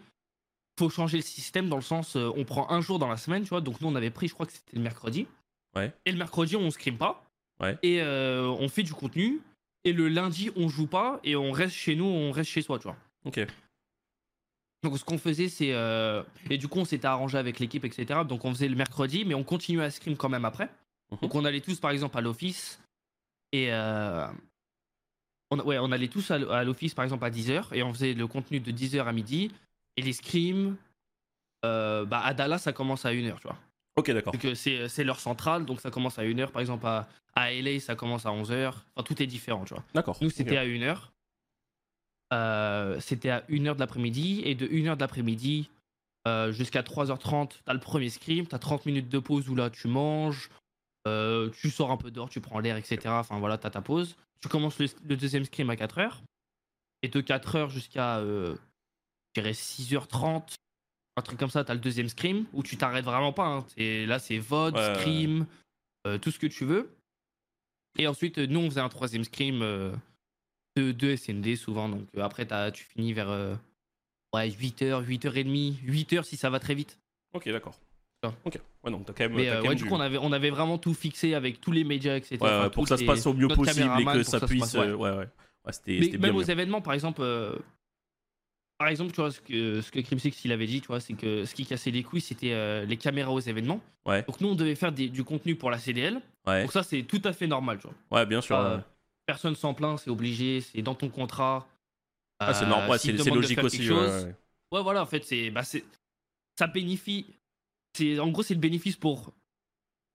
faut 0.77 0.89
changer 0.89 1.17
le 1.17 1.23
système 1.23 1.69
dans 1.69 1.75
le 1.75 1.81
sens, 1.81 2.15
on 2.15 2.45
prend 2.45 2.69
un 2.71 2.79
jour 2.79 2.99
dans 2.99 3.09
la 3.09 3.17
semaine, 3.17 3.43
tu 3.43 3.49
vois. 3.49 3.59
Donc 3.61 3.81
nous, 3.81 3.89
on 3.89 3.95
avait 3.95 4.11
pris, 4.11 4.29
je 4.29 4.33
crois 4.33 4.45
que 4.45 4.53
c'était 4.53 4.77
le 4.77 4.81
mercredi. 4.81 5.27
Ouais. 5.75 5.91
Et 6.05 6.11
le 6.11 6.17
mercredi, 6.17 6.55
on 6.55 6.71
scrim 6.71 6.97
pas. 6.97 7.25
Ouais. 7.59 7.77
Et 7.83 8.01
on 8.01 8.69
fait 8.69 8.83
du 8.83 8.93
contenu. 8.93 9.41
Et 9.83 9.91
le 9.91 10.07
lundi, 10.07 10.51
on 10.55 10.69
joue 10.69 10.87
pas 10.87 11.19
et 11.25 11.35
on 11.35 11.51
reste 11.51 11.75
chez 11.75 11.95
nous, 11.95 12.05
on 12.05 12.31
reste 12.31 12.49
chez 12.49 12.61
soi, 12.61 12.79
tu 12.79 12.83
vois. 12.83 12.95
Ok. 13.25 13.45
Donc 14.83 14.97
ce 14.97 15.03
qu'on 15.03 15.17
faisait, 15.17 15.49
c'est 15.49 15.75
et 16.49 16.57
du 16.57 16.69
coup, 16.69 16.79
on 16.79 16.85
s'était 16.85 17.07
arrangé 17.07 17.37
avec 17.37 17.59
l'équipe, 17.59 17.83
etc. 17.83 18.21
Donc 18.25 18.45
on 18.45 18.53
faisait 18.53 18.69
le 18.69 18.77
mercredi, 18.77 19.25
mais 19.25 19.33
on 19.33 19.43
continuait 19.43 19.83
à 19.83 19.91
scrim 19.91 20.15
quand 20.15 20.29
même 20.29 20.45
après. 20.45 20.69
Mhm. 21.11 21.19
Donc 21.21 21.35
on 21.35 21.45
allait 21.45 21.61
tous, 21.61 21.79
par 21.79 21.91
exemple, 21.91 22.17
à 22.17 22.21
l'office 22.21 22.79
et 23.51 23.73
euh, 23.73 24.27
on, 25.51 25.59
ouais, 25.61 25.79
on 25.79 25.91
allait 25.91 26.07
tous 26.07 26.31
à, 26.31 26.63
l'office, 26.63 26.93
par 26.93 27.03
exemple, 27.03 27.25
à 27.25 27.29
10h 27.29 27.73
et 27.73 27.83
on 27.83 27.93
faisait 27.93 28.13
le 28.13 28.27
contenu 28.27 28.59
de 28.59 28.71
10h 28.71 29.05
à 29.05 29.13
midi 29.13 29.51
et 29.97 30.01
les 30.01 30.13
scrims. 30.13 30.75
euh, 31.65 32.05
bah, 32.05 32.21
à 32.21 32.33
Dallas, 32.33 32.59
ça 32.59 32.73
commence 32.73 33.05
à 33.05 33.11
1h, 33.11 33.35
tu 33.37 33.43
vois. 33.43 33.57
Ok, 33.95 34.11
d'accord. 34.11 34.33
Vu 34.33 34.39
que 34.39 34.53
c'est, 34.55 35.03
l'heure 35.03 35.19
centrale, 35.19 35.65
donc 35.65 35.81
ça 35.81 35.91
commence 35.91 36.19
à 36.19 36.23
1h. 36.23 36.51
Par 36.51 36.61
exemple, 36.61 36.85
à, 36.85 37.09
à 37.35 37.51
LA, 37.51 37.79
ça 37.79 37.95
commence 37.95 38.25
à 38.25 38.29
11h. 38.29 38.67
Enfin, 38.67 39.03
tout 39.03 39.21
est 39.21 39.27
différent, 39.27 39.65
tu 39.65 39.73
vois. 39.73 39.83
D'accord. 39.93 40.17
Nous, 40.21 40.29
c'était 40.29 40.57
à 40.57 40.65
1h. 40.65 41.09
Euh, 42.31 42.99
c'était 42.99 43.31
à 43.31 43.41
1h 43.49 43.75
de 43.75 43.79
l'après-midi. 43.79 44.41
Et 44.45 44.55
de 44.55 44.67
1h 44.67 44.95
de 44.95 45.01
l'après-midi 45.01 45.69
euh, 46.27 46.51
jusqu'à 46.51 46.81
3h30, 46.81 47.61
t'as 47.65 47.73
le 47.73 47.79
premier 47.79 48.09
scrim. 48.09 48.45
T'as 48.45 48.59
30 48.59 48.85
minutes 48.85 49.09
de 49.09 49.19
pause 49.19 49.49
où 49.49 49.55
là, 49.55 49.69
tu 49.69 49.87
manges. 49.89 50.49
Euh, 51.09 51.49
tu 51.49 51.69
sors 51.69 51.91
un 51.91 51.97
peu 51.97 52.11
dehors, 52.11 52.29
tu 52.29 52.41
prends 52.41 52.59
l'air, 52.59 52.77
etc. 52.77 52.97
Enfin, 53.19 53.39
voilà, 53.39 53.57
t'as 53.57 53.69
ta 53.69 53.81
pause. 53.81 54.15
Tu 54.41 54.47
commences 54.47 54.79
le, 54.79 54.87
le 55.05 55.17
deuxième 55.17 55.43
scrim 55.45 55.69
à 55.69 55.75
4h. 55.75 56.21
Et 57.01 57.07
de 57.09 57.21
4h 57.21 57.69
jusqu'à, 57.69 58.17
euh, 58.19 58.55
je 59.35 59.41
dirais, 59.41 59.53
6h30. 59.53 60.55
Un 61.17 61.21
truc 61.21 61.37
comme 61.39 61.49
ça, 61.49 61.63
t'as 61.63 61.73
le 61.73 61.79
deuxième 61.79 62.07
scrim 62.09 62.45
où 62.53 62.63
tu 62.63 62.77
t'arrêtes 62.77 63.05
vraiment 63.05 63.33
pas. 63.33 63.45
hein. 63.47 63.65
C'est- 63.75 64.05
Là, 64.05 64.19
c'est 64.19 64.37
VOD, 64.37 64.75
Ouais, 64.75 64.95
scrim, 64.99 65.45
euh, 66.07 66.17
tout 66.17 66.31
ce 66.31 66.39
que 66.39 66.47
tu 66.47 66.65
veux. 66.65 66.89
Et 67.97 68.07
ensuite, 68.07 68.37
euh, 68.37 68.47
nous, 68.47 68.59
on 68.59 68.69
faisait 68.69 68.79
un 68.81 68.89
troisième 68.89 69.23
scrim 69.23 69.59
de, 69.59 70.91
de 70.91 71.15
SND 71.15 71.55
souvent. 71.55 71.89
Donc 71.89 72.07
après, 72.17 72.45
t'as- 72.45 72.71
tu 72.71 72.83
finis 72.85 73.13
vers 73.13 73.57
ouais, 74.33 74.49
8h, 74.51 75.01
8h30, 75.01 75.77
8h 75.83 76.23
si 76.23 76.37
ça 76.37 76.49
va 76.49 76.59
très 76.59 76.75
vite. 76.75 76.97
Ok, 77.33 77.49
d'accord. 77.49 77.75
Ah. 78.23 78.33
Ok. 78.43 78.59
Ouais, 78.83 78.91
donc 78.91 79.05
t'as 79.05 79.13
quand 79.13 79.23
même. 79.23 79.33
Mais 79.35 79.45
t'as 79.45 79.51
euh, 79.51 79.55
quand 79.57 79.61
ouais, 79.63 79.69
même 79.69 79.77
du 79.77 79.85
coup, 79.85 79.95
on 79.95 79.99
avait, 79.99 80.17
on 80.17 80.31
avait 80.31 80.49
vraiment 80.49 80.77
tout 80.77 80.93
fixé 80.93 81.33
avec 81.35 81.61
tous 81.61 81.71
les 81.71 81.83
médias, 81.83 82.15
etc. 82.17 82.37
Ouais, 82.41 82.49
Enfin, 82.49 82.69
pour 82.69 82.83
que 82.83 82.89
ça 82.89 82.97
se 82.97 83.03
passe 83.05 83.25
au 83.25 83.33
mieux 83.33 83.47
notre 83.47 83.55
possible 83.55 83.89
et 83.99 84.05
que 84.05 84.23
ça 84.23 84.39
se 84.39 84.45
puisse. 84.45 84.61
passe, 84.61 84.73
ouais. 84.75 84.87
euh, 84.87 84.95
Ouais, 84.95 85.11
ouais. 85.11 85.27
Ouais, 85.65 85.73
c'était 85.73 85.99
même 86.17 86.31
bien. 86.31 86.33
aux 86.35 86.41
événements, 86.43 86.81
par 86.81 86.93
exemple, 86.93 87.21
euh, 87.21 87.55
par 88.77 88.87
exemple, 88.87 89.11
tu 89.11 89.17
vois, 89.21 89.31
ce 89.31 89.41
que, 89.41 89.81
ce 89.81 89.91
que 89.91 89.99
Crimsix 89.99 90.43
il 90.45 90.51
avait 90.53 90.65
dit, 90.67 90.79
tu 90.81 90.87
vois, 90.87 90.99
c'est 91.01 91.13
que 91.13 91.43
ce 91.45 91.53
qui 91.53 91.65
cassait 91.65 91.91
les 91.91 92.01
couilles, 92.03 92.21
c'était 92.21 92.53
euh, 92.53 92.85
les 92.85 92.95
caméras 92.97 93.31
aux 93.31 93.39
événements. 93.41 93.81
Ouais. 94.05 94.23
Donc 94.23 94.39
nous, 94.41 94.47
on 94.49 94.55
devait 94.55 94.75
faire 94.75 94.91
des- 94.91 95.09
du 95.09 95.23
contenu 95.23 95.55
pour 95.55 95.69
la 95.69 95.77
CDL. 95.77 96.21
Ouais. 96.47 96.63
Donc 96.63 96.71
ça, 96.71 96.83
c'est 96.83 97.03
tout 97.03 97.21
à 97.25 97.33
fait 97.33 97.47
normal, 97.47 97.77
tu 97.79 97.87
vois. 97.87 98.19
Ouais, 98.19 98.25
bien 98.25 98.41
sûr. 98.41 98.57
Euh. 98.57 98.77
Personne 99.25 99.55
s'en 99.55 99.73
plaint, 99.73 99.99
c'est 99.99 100.09
obligé, 100.09 100.61
c'est 100.61 100.81
dans 100.81 100.95
ton 100.95 101.09
contrat. 101.09 101.67
Ah, 102.39 102.53
c'est 102.53 102.63
Euh, 102.65 102.69
normal. 102.69 102.89
Ouais, 102.89 102.97
s'ils 102.97 103.21
c'est 103.21 103.29
logique 103.29 103.63
aussi. 103.63 103.83
chose, 103.83 104.25
ouais. 104.25 104.35
Ouais, 104.71 104.81
voilà, 104.83 105.03
en 105.03 105.05
fait, 105.05 105.23
c'est, 105.25 105.51
bah, 105.51 105.63
ça 105.63 106.67
bénéficie. 106.67 107.25
C'est, 107.93 108.19
en 108.19 108.29
gros, 108.29 108.43
c'est 108.43 108.53
le 108.53 108.59
bénéfice 108.59 108.95
pour, 108.95 109.33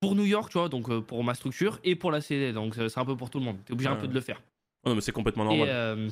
pour 0.01 0.15
New 0.15 0.25
York, 0.25 0.51
tu 0.51 0.59
vois, 0.59 0.69
donc 0.69 0.89
euh, 0.91 1.01
pour 1.01 1.23
ma 1.25 1.35
structure, 1.35 1.81
et 1.85 1.97
pour 1.97 2.11
la 2.11 2.21
CD, 2.21 2.53
donc 2.53 2.75
c'est 2.75 2.99
un 2.99 3.05
peu 3.05 3.17
pour 3.17 3.31
tout 3.31 3.39
le 3.39 3.45
monde. 3.45 3.59
T'es 3.65 3.73
obligé 3.73 3.89
un 3.89 3.95
Ouais. 3.95 4.01
peu 4.01 4.09
de 4.09 4.15
le 4.15 4.21
faire. 4.21 4.43
Oh, 4.85 4.91
non, 4.91 4.95
mais 4.97 5.01
c'est 5.01 5.13
complètement 5.13 5.45
Et, 5.45 5.49
normal. 5.49 5.69
euh, 5.71 6.11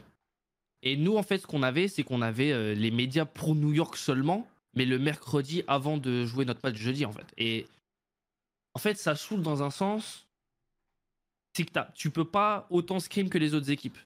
et 0.83 0.97
nous, 0.97 1.17
en 1.17 1.23
fait, 1.23 1.39
ce 1.39 1.47
qu'on 1.47 1.63
avait, 1.63 1.89
c'est 1.89 2.03
qu'on 2.03 2.23
avait 2.23 2.53
euh, 2.53 2.75
les 2.75 2.91
médias 2.91 3.25
pour 3.25 3.55
New 3.55 3.73
York 3.73 3.97
seulement, 3.97 4.49
mais 4.75 4.85
le 4.87 4.99
mercredi 4.99 5.63
avant 5.69 5.99
de 5.99 6.25
jouer 6.27 6.45
notre 6.45 6.61
match 6.65 6.77
jeudi, 6.77 7.05
en 7.05 7.13
fait. 7.13 7.27
Et 7.39 7.67
en 8.75 8.79
fait, 8.79 8.95
ça 8.97 9.15
saoule 9.15 9.43
dans 9.43 9.63
un 9.63 9.71
sens, 9.71 10.27
c'est 11.55 11.65
que 11.65 11.79
tu 11.95 12.11
peux 12.11 12.25
pas 12.25 12.67
autant 12.71 12.99
scrim 12.99 13.29
que 13.29 13.39
les 13.39 13.55
autres 13.55 13.71
équipes. 13.71 13.99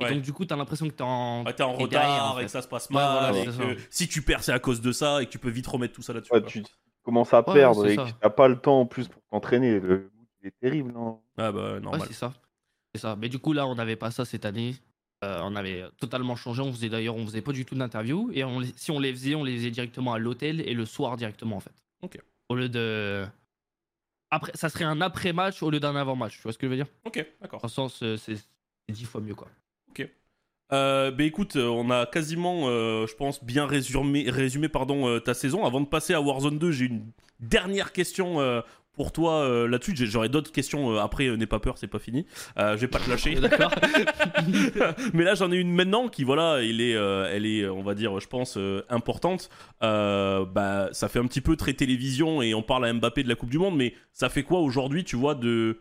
Et 0.00 0.04
Ouais. 0.04 0.14
donc, 0.14 0.22
du 0.22 0.32
coup, 0.32 0.44
t'as 0.44 0.56
l'impression 0.56 0.88
que 0.88 0.94
t'es 0.94 1.04
en. 1.04 1.44
Ouais, 1.44 1.54
t'es 1.54 1.62
en 1.62 1.72
retard 1.74 1.88
derrière, 1.88 2.24
en 2.24 2.38
et 2.38 2.44
que 2.44 2.50
ça 2.50 2.62
se 2.62 2.68
passe 2.68 2.88
Ouais, 2.90 2.96
mal. 2.96 3.32
voilà, 3.32 3.38
et 3.38 3.44
que 3.76 3.76
si 3.90 4.08
tu 4.08 4.22
perds, 4.22 4.42
c'est 4.42 4.52
à 4.52 4.58
cause 4.58 4.80
de 4.80 4.90
ça 4.92 5.22
et 5.22 5.26
que 5.26 5.30
tu 5.30 5.38
peux 5.38 5.50
vite 5.50 5.66
remettre 5.66 5.94
tout 5.94 6.02
ça 6.02 6.12
là-dessus. 6.12 6.32
Ouais, 6.32 6.40
quoi. 6.40 6.50
tu 6.50 6.64
commences 7.02 7.32
à 7.34 7.46
Ouais, 7.48 7.54
perdre 7.54 7.86
et 7.86 7.94
ça. 7.96 8.04
que 8.04 8.10
t'as 8.20 8.30
pas 8.30 8.48
le 8.48 8.56
temps 8.60 8.80
en 8.80 8.86
plus 8.86 9.08
pour 9.08 9.22
t'entraîner. 9.30 9.80
Le 9.80 10.10
mood, 10.14 10.26
il 10.42 10.48
est 10.48 10.54
terrible. 10.60 10.92
hein. 10.96 11.18
Ah 11.36 11.52
bah 11.52 11.74
Ouais, 11.74 11.80
normal. 11.80 12.02
c'est 12.06 12.12
ça. 12.14 12.32
C'est 12.94 13.00
ça. 13.00 13.16
Mais 13.16 13.28
du 13.28 13.38
coup, 13.38 13.52
là, 13.52 13.66
on 13.66 13.74
n'avait 13.74 13.96
pas 13.96 14.10
ça 14.10 14.24
cette 14.24 14.44
année. 14.44 14.74
Euh, 15.22 15.40
on 15.42 15.54
avait 15.54 15.84
totalement 15.98 16.34
changé. 16.36 16.62
On 16.62 16.72
faisait 16.72 16.88
d'ailleurs, 16.88 17.14
on 17.16 17.26
faisait 17.26 17.42
pas 17.42 17.52
du 17.52 17.64
tout 17.64 17.74
d'interview. 17.74 18.30
Et 18.32 18.42
on 18.44 18.58
les- 18.60 18.72
si 18.76 18.90
on 18.90 18.98
les 18.98 19.12
faisait, 19.12 19.34
on 19.34 19.44
les 19.44 19.56
faisait 19.56 19.70
directement 19.70 20.12
à 20.14 20.18
l'hôtel 20.18 20.60
et 20.62 20.72
le 20.74 20.86
soir 20.86 21.16
directement, 21.16 21.56
en 21.56 21.60
fait. 21.60 21.74
Ok. 22.02 22.18
Au 22.48 22.54
lieu 22.54 22.68
de. 22.68 23.26
Après, 24.30 24.52
ça 24.54 24.68
serait 24.68 24.84
un 24.84 25.00
après-match 25.00 25.62
au 25.62 25.70
lieu 25.70 25.80
d'un 25.80 25.94
avant-match. 25.96 26.36
Tu 26.36 26.42
vois 26.42 26.52
ce 26.52 26.58
que 26.58 26.66
je 26.66 26.70
veux 26.70 26.76
dire? 26.76 26.86
Ok, 27.04 27.24
d'accord. 27.40 27.60
Dans 27.60 27.66
le 27.66 27.72
sens, 27.72 28.02
euh, 28.02 28.16
c'est 28.16 28.36
c'est 28.36 28.44
dix 28.94 29.04
fois 29.04 29.20
mieux, 29.20 29.34
quoi. 29.34 29.48
Euh, 30.72 31.10
bah 31.10 31.24
écoute, 31.24 31.56
euh, 31.56 31.66
on 31.66 31.90
a 31.90 32.06
quasiment, 32.06 32.68
euh, 32.68 33.06
je 33.06 33.14
pense, 33.14 33.42
bien 33.44 33.66
résumé, 33.66 34.30
résumé 34.30 34.68
pardon, 34.68 35.08
euh, 35.08 35.18
ta 35.18 35.34
saison. 35.34 35.64
Avant 35.64 35.80
de 35.80 35.86
passer 35.86 36.14
à 36.14 36.20
Warzone 36.20 36.58
2, 36.58 36.70
j'ai 36.70 36.84
une 36.86 37.02
dernière 37.40 37.92
question 37.92 38.38
pour 38.92 39.12
toi 39.12 39.40
euh, 39.42 39.66
là-dessus. 39.66 39.96
J'ai- 39.96 40.06
J'aurai 40.06 40.28
d'autres 40.28 40.52
questions 40.52 40.92
euh, 40.92 40.98
après, 41.00 41.26
euh, 41.26 41.36
n'aie 41.36 41.46
pas 41.46 41.58
peur, 41.58 41.76
c'est 41.78 41.86
pas 41.88 41.98
fini. 41.98 42.24
Je 42.56 42.76
vais 42.76 42.86
pas 42.88 42.98
te 43.00 43.10
lâcher. 43.10 43.34
D'accord 43.40 43.72
Mais 45.14 45.24
là, 45.24 45.34
j'en 45.34 45.50
ai 45.50 45.56
une 45.56 45.72
maintenant 45.74 46.08
qui, 46.08 46.22
voilà, 46.22 46.62
il 46.62 46.80
est, 46.80 46.92
elle 46.92 47.46
est, 47.46 47.66
on 47.68 47.82
va 47.82 47.94
dire, 47.94 48.20
je 48.20 48.28
pense, 48.28 48.56
importante. 48.88 49.48
Bah, 49.80 50.88
ça 50.92 51.08
fait 51.08 51.18
un 51.18 51.26
petit 51.26 51.40
peu 51.40 51.56
très 51.56 51.72
télévision 51.74 52.42
et 52.42 52.54
on 52.54 52.62
parle 52.62 52.84
à 52.86 52.92
Mbappé 52.92 53.22
de 53.24 53.28
la 53.28 53.34
Coupe 53.34 53.50
du 53.50 53.58
Monde, 53.58 53.76
mais 53.76 53.94
ça 54.12 54.28
fait 54.28 54.42
quoi 54.44 54.60
aujourd'hui, 54.60 55.02
tu 55.02 55.16
vois, 55.16 55.34
de, 55.34 55.80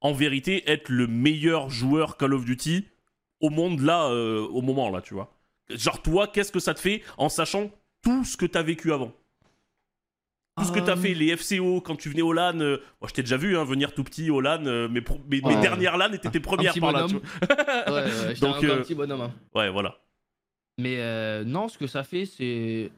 en 0.00 0.12
vérité, 0.12 0.68
être 0.70 0.88
le 0.88 1.06
meilleur 1.06 1.70
joueur 1.70 2.16
Call 2.16 2.34
of 2.34 2.44
Duty 2.44 2.86
au 3.44 3.50
monde 3.50 3.80
là, 3.80 4.06
euh, 4.10 4.40
au 4.48 4.62
moment 4.62 4.90
là, 4.90 5.00
tu 5.02 5.14
vois 5.14 5.32
Genre, 5.70 6.00
toi, 6.02 6.26
qu'est-ce 6.28 6.52
que 6.52 6.60
ça 6.60 6.74
te 6.74 6.80
fait 6.80 7.02
en 7.16 7.28
sachant 7.28 7.70
tout 8.02 8.24
ce 8.24 8.36
que 8.36 8.46
t'as 8.46 8.62
vécu 8.62 8.92
avant? 8.92 9.12
Tout 10.56 10.64
ce 10.64 10.72
que 10.72 10.78
t'as 10.78 10.92
Euh, 10.92 10.96
fait, 10.96 11.14
les 11.14 11.36
FCO, 11.36 11.80
quand 11.80 11.96
tu 11.96 12.08
venais 12.10 12.22
au 12.22 12.32
LAN, 12.32 12.60
euh, 12.60 12.76
moi 13.00 13.08
je 13.08 13.14
t'ai 13.14 13.22
déjà 13.22 13.36
vu 13.36 13.56
hein, 13.56 13.64
venir 13.64 13.92
tout 13.92 14.04
petit 14.04 14.30
au 14.30 14.40
LAN, 14.40 14.64
euh, 14.66 14.88
mes, 14.88 15.02
mes, 15.28 15.40
dernières 15.60 15.96
LAN 15.96 16.12
étaient 16.12 16.30
tes 16.30 16.38
premières 16.40 16.74
par 16.78 16.92
là. 16.92 17.06
tu 17.08 17.16
vois. 17.16 17.22
Ouais, 17.94 18.34
Donc, 18.34 18.62
euh, 18.62 18.78
un 18.78 18.82
petit 18.82 18.94
bonhomme. 18.94 19.22
hein. 19.22 19.32
Ouais, 19.54 19.68
voilà. 19.70 19.98
Mais 20.78 20.96
euh, 21.00 21.44
non, 21.44 21.68
ce 21.68 21.76
que 21.78 21.86
ça 21.86 22.04
fait, 22.04 22.24
c'est. 22.26 22.92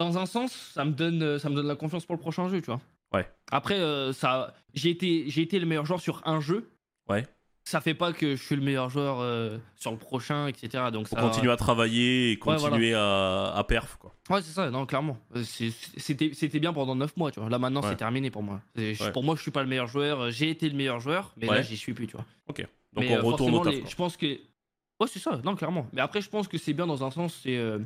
Dans 0.00 0.16
un 0.18 0.26
sens, 0.26 0.52
ça 0.52 0.84
me 0.84 0.92
donne, 0.92 1.22
euh, 1.22 1.38
ça 1.38 1.50
me 1.50 1.56
donne 1.56 1.66
la 1.66 1.74
confiance 1.76 2.06
pour 2.06 2.14
le 2.14 2.20
prochain 2.20 2.48
jeu, 2.48 2.60
tu 2.60 2.66
vois. 2.66 2.80
Ouais. 3.12 3.28
Après, 3.50 3.78
euh, 3.80 4.12
ça, 4.12 4.54
j'ai 4.74 4.90
été, 4.90 5.28
j'ai 5.28 5.42
été 5.42 5.58
le 5.58 5.66
meilleur 5.66 5.86
joueur 5.86 6.00
sur 6.00 6.22
un 6.26 6.40
jeu. 6.40 6.70
Ouais. 7.08 7.26
Ça 7.64 7.82
fait 7.82 7.92
pas 7.94 8.14
que 8.14 8.34
je 8.34 8.42
suis 8.42 8.56
le 8.56 8.62
meilleur 8.62 8.88
joueur 8.88 9.18
euh, 9.20 9.58
sur 9.76 9.90
le 9.90 9.98
prochain, 9.98 10.46
etc. 10.46 10.84
Donc 10.90 11.06
Faut 11.06 11.16
ça. 11.16 11.20
continuer 11.22 11.52
à 11.52 11.56
travailler 11.56 12.32
et 12.32 12.38
continuer 12.38 12.94
à, 12.94 13.52
à 13.54 13.62
perf, 13.64 13.96
quoi. 13.98 14.14
Ouais, 14.30 14.40
c'est 14.40 14.52
ça. 14.52 14.70
Non, 14.70 14.86
clairement. 14.86 15.18
Euh, 15.36 15.42
C'était, 15.44 16.58
bien 16.60 16.72
pendant 16.72 16.94
9 16.94 17.14
mois, 17.18 17.30
tu 17.30 17.40
vois. 17.40 17.50
Là 17.50 17.58
maintenant, 17.58 17.82
Ouais. 17.82 17.88
c'est 17.90 17.96
terminé 17.96 18.30
pour 18.30 18.42
moi. 18.42 18.60
Je-. 18.74 19.10
Pour 19.10 19.22
moi, 19.22 19.36
je 19.36 19.42
suis 19.42 19.50
pas 19.50 19.62
le 19.62 19.68
meilleur 19.68 19.86
joueur. 19.86 20.30
J'ai 20.30 20.48
été 20.48 20.68
le 20.68 20.76
meilleur 20.76 20.98
joueur, 21.00 21.32
mais 21.36 21.46
là, 21.46 21.60
j'y 21.62 21.76
suis 21.76 21.92
plus, 21.92 22.06
tu 22.06 22.16
vois. 22.16 22.24
Donc 22.46 22.66
Mais, 22.96 23.10
on 23.10 23.18
euh, 23.18 23.22
retourne 23.22 23.54
au 23.54 23.62
taf. 23.64 23.72
les-. 23.74 23.84
Je 23.86 23.94
pense 23.96 24.16
que. 24.16 24.26
Ouais, 24.26 25.06
c'est 25.06 25.18
ça, 25.18 25.38
non, 25.44 25.54
clairement. 25.54 25.86
Mais 25.92 26.00
après, 26.00 26.22
je 26.22 26.28
pense 26.30 26.48
que 26.48 26.56
c'est 26.56 26.72
bien 26.72 26.86
dans 26.86 27.04
un 27.04 27.10
sens, 27.10 27.38
c'est. 27.42 27.56
euh, 27.58 27.78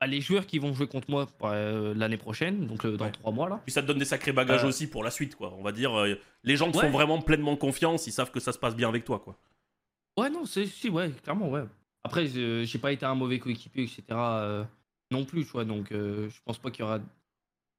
bah, 0.00 0.06
les 0.06 0.20
joueurs 0.20 0.46
qui 0.46 0.58
vont 0.58 0.72
jouer 0.74 0.86
contre 0.86 1.10
moi 1.10 1.26
euh, 1.44 1.94
l'année 1.94 2.16
prochaine, 2.16 2.66
donc 2.66 2.84
euh, 2.84 2.96
dans 2.96 3.06
Ouais. 3.06 3.12
3 3.12 3.32
mois 3.32 3.48
là. 3.48 3.60
Puis 3.64 3.72
ça 3.72 3.82
te 3.82 3.86
donne 3.86 3.98
des 3.98 4.04
sacrés 4.04 4.32
bagages 4.32 4.64
Euh, 4.64 4.68
aussi 4.68 4.86
pour 4.88 5.02
la 5.04 5.10
suite, 5.10 5.36
quoi. 5.36 5.54
On 5.58 5.62
va 5.62 5.72
dire, 5.72 5.92
les 6.44 6.56
gens 6.56 6.70
te 6.70 6.76
Ouais. 6.78 6.84
font 6.86 6.90
vraiment 6.90 7.20
pleinement 7.22 7.56
confiance, 7.56 8.06
ils 8.06 8.12
savent 8.12 8.30
que 8.30 8.40
ça 8.40 8.52
se 8.52 8.58
passe 8.58 8.76
bien 8.76 8.88
avec 8.88 9.04
toi, 9.04 9.18
quoi. 9.18 9.36
Ouais, 10.18 10.30
non, 10.30 10.44
c'est 10.46 10.66
si, 10.66 10.88
ouais, 10.90 11.10
clairement, 11.22 11.48
ouais. 11.50 11.64
Après, 12.04 12.26
j'ai 12.26 12.78
pas 12.78 12.92
été 12.92 13.04
un 13.06 13.14
mauvais 13.14 13.38
coéquipier, 13.38 13.84
etc. 13.84 14.02
non 15.10 15.24
plus, 15.24 15.44
tu 15.44 15.50
vois, 15.52 15.64
donc 15.64 15.88
je 15.90 16.28
pense 16.44 16.58
pas 16.58 16.70
qu'il 16.70 16.80
y 16.80 16.84
aura. 16.84 16.98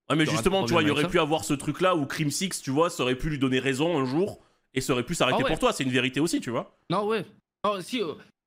Ouais, 0.10 0.16
mais 0.16 0.26
justement, 0.26 0.64
tu 0.66 0.72
vois, 0.74 0.82
il 0.84 0.88
y 0.88 0.92
aurait 0.92 1.08
pu 1.08 1.20
avoir 1.20 1.44
ce 1.44 1.54
truc-là 1.54 1.96
où 1.96 2.06
Crim 2.06 2.30
Six, 2.32 2.62
tu 2.62 2.72
vois, 2.72 2.90
ça 2.90 3.04
aurait 3.04 3.16
pu 3.16 3.30
lui 3.30 3.40
donner 3.40 3.60
raison 3.60 3.98
un 4.00 4.06
jour 4.06 4.40
et 4.74 4.80
ça 4.82 4.94
aurait 4.94 5.04
pu 5.04 5.16
s'arrêter 5.16 5.40
Ah 5.42 5.44
ouais. 5.44 5.50
pour 5.50 5.60
toi. 5.60 5.74
C'est 5.74 5.84
une 5.84 5.92
vérité 5.92 6.20
aussi, 6.20 6.40
tu 6.40 6.50
vois. 6.50 6.78
Non, 6.90 7.06
ouais. 7.06 7.26
Non, 7.66 7.82
si, 7.82 8.02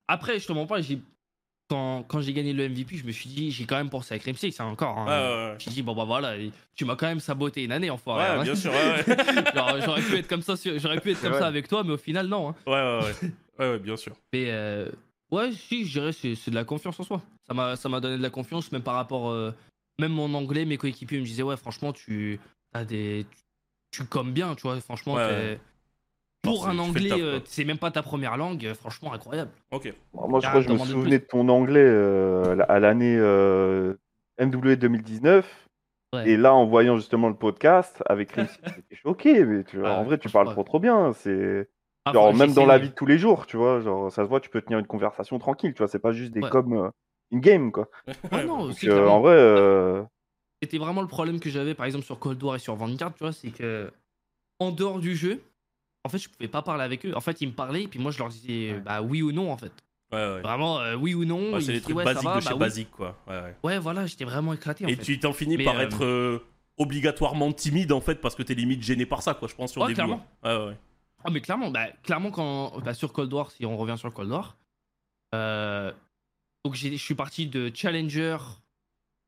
après, 0.09 0.39
je 0.39 0.47
te 0.47 0.53
mens 0.53 0.67
pas, 0.67 0.81
j'ai. 0.81 1.01
Quand, 1.71 2.03
quand 2.03 2.21
j'ai 2.21 2.33
gagné 2.33 2.53
le 2.53 2.69
MVP, 2.69 2.97
je 2.97 3.07
me 3.07 3.13
suis 3.13 3.31
dit, 3.31 3.53
j'ai 3.53 3.65
quand 3.65 3.77
même 3.77 3.91
pensé 3.91 4.13
à 4.13 4.19
Crim 4.19 4.35
Six, 4.35 4.59
hein, 4.61 4.65
encore. 4.67 4.99
hein. 4.99 5.07
Ouais, 5.07 5.13
ouais, 5.13 5.35
ouais. 5.35 5.49
Je 5.51 5.55
me 5.55 5.59
suis 5.61 5.71
dit, 5.71 5.83
bon, 5.83 5.95
bah 5.95 6.05
voilà, 6.05 6.35
tu 6.75 6.85
m'as 6.85 6.97
quand 6.97 7.07
même 7.07 7.21
saboté 7.21 7.63
une 7.63 7.71
année, 7.71 7.91
enfoiré. 7.91 8.25
Ouais, 8.25 8.41
hein. 8.41 8.43
bien 8.43 8.57
sûr, 8.57 8.73
j'aurais 9.85 10.03
pu 10.03 10.17
être 10.17 10.27
comme 10.29 10.43
ça, 10.43 10.55
j'aurais 10.77 11.01
pu 11.01 11.13
être 11.13 11.21
comme 11.23 11.35
ça 11.35 11.47
avec 11.47 11.69
toi, 11.69 11.85
mais 11.85 11.93
au 11.93 11.97
final, 11.97 12.27
non. 12.27 12.49
hein. 12.51 12.55
ouais, 12.67 12.73
ouais, 12.73 13.05
ouais. 13.05 13.31
Ouais, 13.59 13.71
ouais, 13.73 13.79
bien 13.79 13.97
sûr. 13.97 14.15
Mais 14.33 14.47
euh, 14.51 14.91
ouais, 15.31 15.53
si, 15.53 15.85
je 15.87 15.93
dirais 16.01 16.13
c'est 16.13 16.51
de 16.51 16.55
la 16.55 16.65
confiance 16.65 16.99
en 16.99 17.05
soi. 17.05 17.23
Ça 17.47 17.55
m'a 17.55 17.77
ça 17.77 17.89
m'a 17.89 18.01
donné 18.01 18.17
de 18.17 18.23
la 18.23 18.31
confiance, 18.31 18.73
même 18.73 18.83
par 18.83 18.95
rapport. 18.95 19.31
euh, 19.31 19.53
même 20.01 20.13
mon 20.13 20.33
anglais, 20.35 20.65
mes 20.65 20.77
coéquipiers 20.79 21.21
me 21.21 21.25
disaient, 21.25 21.43
ouais, 21.43 21.57
franchement, 21.57 21.93
tu 21.93 22.41
as 22.73 22.85
des. 22.85 23.27
Tu, 23.93 24.01
tu 24.03 24.05
commes 24.07 24.33
bien, 24.33 24.55
tu 24.55 24.63
vois, 24.63 24.81
franchement. 24.81 25.17
T'es- 25.17 25.23
ouais. 25.23 25.61
Pour 26.43 26.67
un 26.69 26.79
anglais, 26.79 27.11
euh, 27.13 27.41
c'est 27.45 27.65
même 27.65 27.79
pas 27.79 27.91
ta 27.91 28.03
première 28.03 28.37
langue, 28.37 28.65
euh, 28.65 28.75
franchement 28.75 29.13
incroyable. 29.13 29.51
Ok. 29.71 29.93
Moi, 30.15 30.41
je 30.41 30.47
Ah, 30.47 30.51
crois 30.51 30.63
que 30.63 30.69
je 30.69 30.73
me 30.73 30.79
de 30.79 30.85
souvenais 30.85 31.19
de 31.19 31.25
ton 31.25 31.49
anglais 31.49 31.85
euh, 31.85 32.57
à 32.69 32.81
l'année 32.81 33.17
euh, 33.19 33.95
MW 34.41 34.77
2019. 34.77 35.69
Ouais. 36.13 36.29
Et 36.31 36.37
là, 36.37 36.55
en 36.55 36.67
voyant 36.67 36.97
justement 36.97 37.29
le 37.29 37.35
podcast 37.37 38.03
avec 38.07 38.33
Rimsky, 38.33 38.61
j'étais 38.77 38.97
choqué. 38.97 39.45
Mais 39.45 39.65
tu 39.65 39.79
vois, 39.79 39.91
Ouais, 39.91 39.95
en 39.97 40.05
vrai, 40.05 40.19
tu 40.19 40.29
parles 40.31 40.51
trop, 40.51 40.65
trop 40.65 40.81
bien. 40.81 41.13
C'est 41.13 41.69
Ah, 42.07 42.13
genre 42.13 42.35
même 42.35 42.55
dans 42.55 42.67
la 42.67 42.79
vie 42.79 42.89
de 42.89 42.95
tous 42.95 43.07
les 43.07 43.19
jours, 43.19 43.47
tu 43.47 43.57
vois. 43.59 43.81
Genre, 43.81 44.11
ça 44.11 44.25
se 44.25 44.29
voit, 44.29 44.41
tu 44.41 44.49
peux 44.51 44.63
tenir 44.63 44.79
une 44.79 44.87
conversation 44.87 45.39
tranquille. 45.39 45.75
Tu 45.75 45.79
vois, 45.79 45.89
c'est 45.89 45.99
pas 45.99 46.13
juste 46.13 46.33
des 46.33 46.41
Ouais. 46.41 46.49
coms 46.51 46.73
euh, 46.73 46.89
in-game, 47.35 47.71
quoi. 47.71 47.89
Ouais, 48.33 48.47
non, 48.47 48.67
Donc, 48.67 48.83
euh, 48.85 48.89
clairement. 48.95 49.17
en 49.17 49.21
vrai, 49.21 49.35
euh, 49.37 50.03
C'était 50.63 50.79
vraiment 50.79 51.03
le 51.03 51.07
problème 51.09 51.39
que 51.39 51.51
j'avais 51.51 51.75
par 51.75 51.87
exemple 51.87 52.05
sur 52.07 52.19
Cold 52.19 52.43
War 52.43 52.57
et 52.57 52.59
sur 52.61 52.75
Vanguard, 52.77 53.13
tu 53.15 53.25
vois, 53.25 53.33
c'est 53.33 53.51
que 53.51 53.91
en 54.59 54.73
dehors 54.73 54.99
du 54.99 55.15
jeu, 55.15 55.41
en 56.05 56.09
fait, 56.09 56.19
je 56.19 56.29
pouvais 56.29 56.49
pas 56.49 56.63
parler 56.63 56.83
avec 56.85 57.05
eux. 57.07 57.15
En 57.15 57.21
fait, 57.21 57.41
ils 57.41 57.49
me 57.49 57.53
parlaient 57.53 57.83
et 57.85 57.89
puis 57.89 57.99
moi 57.99 58.11
je 58.11 58.19
leur 58.19 58.29
disais 58.29 58.73
Ouais. 58.73 58.81
bah 58.81 59.03
oui 59.03 59.23
ou 59.23 59.33
non 59.33 59.51
en 59.53 59.57
fait. 59.57 59.73
Ouais, 60.13 60.19
ouais. 60.19 60.41
Vraiment 60.41 60.81
euh, 60.81 60.95
oui 60.97 61.15
ou 61.15 61.25
non. 61.25 61.53
Ouais, 61.53 61.61
c'est 61.61 61.73
disaient, 61.73 61.81
trucs 61.83 61.97
ouais, 61.97 62.05
basiques 62.05 62.25
va, 62.25 62.37
de 62.37 62.41
chez 62.41 62.49
bah 62.49 62.55
oui. 62.55 62.59
basique, 62.61 62.91
quoi. 62.91 63.17
Ouais, 63.29 63.41
ouais. 63.41 63.57
Ouais, 63.63 63.79
voilà, 63.79 64.07
j'étais 64.07 64.25
vraiment 64.25 64.53
éclaté 64.55 64.85
en 64.85 64.89
Et 64.89 64.97
fait. 64.97 65.03
tu 65.03 65.21
t'en 65.21 65.33
finis 65.33 65.57
Mais, 65.57 65.65
par 65.65 65.77
euh, 65.77 65.83
être 65.83 66.05
euh, 66.05 66.39
obligatoirement 66.79 67.53
timide 67.53 67.93
en 67.93 68.01
fait 68.01 68.17
parce 68.17 68.35
que 68.35 68.43
t'es 68.43 68.55
limite 68.55 68.83
gêné 68.83 69.07
par 69.07 69.23
ça, 69.23 69.35
quoi. 69.35 69.47
Je 69.47 69.55
pense 69.55 69.71
sur 69.73 69.83
le 69.83 69.89
début. 69.89 69.95
clairement. 69.97 70.27
hein. 70.43 70.59
Ouais, 70.59 70.67
ouais. 70.71 70.77
Ah 71.23 71.31
mais 71.31 71.41
clairement, 71.43 71.71
bah, 71.71 71.89
clairement 72.03 72.31
quand 72.31 72.81
bah, 72.81 72.95
sur 72.95 73.13
Cold 73.13 73.33
War, 73.33 73.51
si 73.51 73.67
on 73.67 73.77
revient 73.77 73.97
sur 73.99 74.13
Cold 74.13 74.31
War, 74.31 74.57
euh, 75.35 75.93
donc 76.65 76.75
j'ai- 76.75 76.97
je 76.97 77.03
suis 77.03 77.15
parti 77.15 77.47
de 77.47 77.71
Challenger 77.75 78.39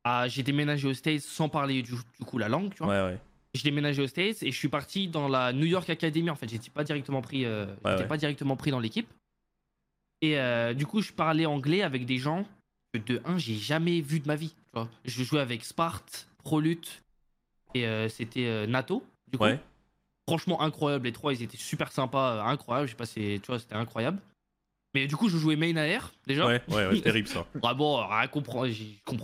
à 0.04 0.26
j'ai 0.26 0.42
déménagé 0.42 0.88
aux 0.88 0.94
States 0.94 1.20
sans 1.20 1.48
parler 1.48 1.82
du, 1.82 1.92
du 2.18 2.24
coup 2.26 2.38
la 2.38 2.48
langue, 2.48 2.72
tu 2.74 2.82
vois. 2.82 2.88
Ouais, 2.88 3.12
ouais. 3.12 3.20
J'ai 3.54 3.64
déménagé 3.64 4.02
aux 4.02 4.06
States 4.06 4.42
et 4.42 4.50
je 4.50 4.56
suis 4.56 4.68
parti 4.68 5.08
dans 5.08 5.28
la 5.28 5.52
New 5.52 5.66
York 5.66 5.88
Academy. 5.90 6.30
En 6.30 6.36
fait, 6.36 6.48
j'étais 6.48 6.70
pas 6.70 6.84
directement 6.84 7.20
pris, 7.20 7.44
euh, 7.44 7.66
ouais. 7.84 8.06
pas 8.06 8.16
directement 8.16 8.56
pris 8.56 8.70
dans 8.70 8.80
l'équipe. 8.80 9.08
Et 10.22 10.38
euh, 10.38 10.72
du 10.72 10.86
coup, 10.86 11.02
je 11.02 11.12
parlais 11.12 11.44
anglais 11.44 11.82
avec 11.82 12.06
des 12.06 12.16
gens 12.16 12.46
que 12.94 12.98
de 12.98 13.20
un, 13.24 13.36
j'ai 13.38 13.56
jamais 13.56 14.00
vu 14.00 14.20
de 14.20 14.28
ma 14.28 14.36
vie. 14.36 14.50
Tu 14.50 14.70
vois. 14.74 14.88
Je 15.04 15.22
jouais 15.22 15.40
avec 15.40 15.64
Sparte, 15.64 16.28
Prolut 16.38 17.02
et 17.74 17.86
euh, 17.86 18.08
c'était 18.08 18.46
euh, 18.46 18.66
Nato. 18.66 19.04
Du 19.30 19.36
coup. 19.36 19.44
Ouais. 19.44 19.60
Franchement 20.28 20.62
incroyable. 20.62 21.06
Les 21.06 21.12
trois, 21.12 21.34
ils 21.34 21.42
étaient 21.42 21.56
super 21.56 21.90
sympas, 21.90 22.44
incroyable. 22.44 22.88
J'ai 22.88 22.94
passé, 22.94 23.40
tu 23.42 23.48
vois, 23.48 23.58
c'était 23.58 23.74
incroyable. 23.74 24.18
Mais 24.94 25.06
du 25.06 25.16
coup, 25.16 25.28
je 25.28 25.36
jouais 25.36 25.56
main 25.56 25.74
AR 25.76 26.12
déjà. 26.26 26.46
Ouais, 26.46 26.62
ouais, 26.68 26.86
ouais, 26.86 27.00
terrible 27.02 27.26
ça. 27.26 27.44
Vraiment, 27.54 28.06
rien 28.06 28.28
comprendre. 28.28 28.72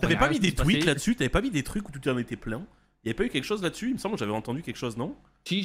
T'avais 0.01 0.17
pas 0.17 0.29
mis 0.29 0.41
des 0.41 0.53
tweets 0.53 0.85
là-dessus? 0.85 1.15
T'avais 1.15 1.29
pas 1.29 1.43
mis 1.43 1.51
des 1.51 1.63
trucs 1.63 1.89
où 1.89 1.93
tout 1.93 2.09
en 2.09 2.19
était 2.19 2.37
plein? 2.37 2.67
Il 3.09 3.13
y 3.13 3.13
avait 3.13 3.17
pas 3.17 3.25
eu 3.25 3.31
quelque 3.31 3.45
chose 3.45 3.63
là-dessus? 3.63 3.89
Il 3.89 3.95
me 3.95 3.99
semble 3.99 4.17
que 4.17 4.19
j'avais 4.19 4.33
entendu 4.33 4.63
quelque 4.63 4.77
chose, 4.77 4.99
non? 4.99 5.17
Si, 5.49 5.63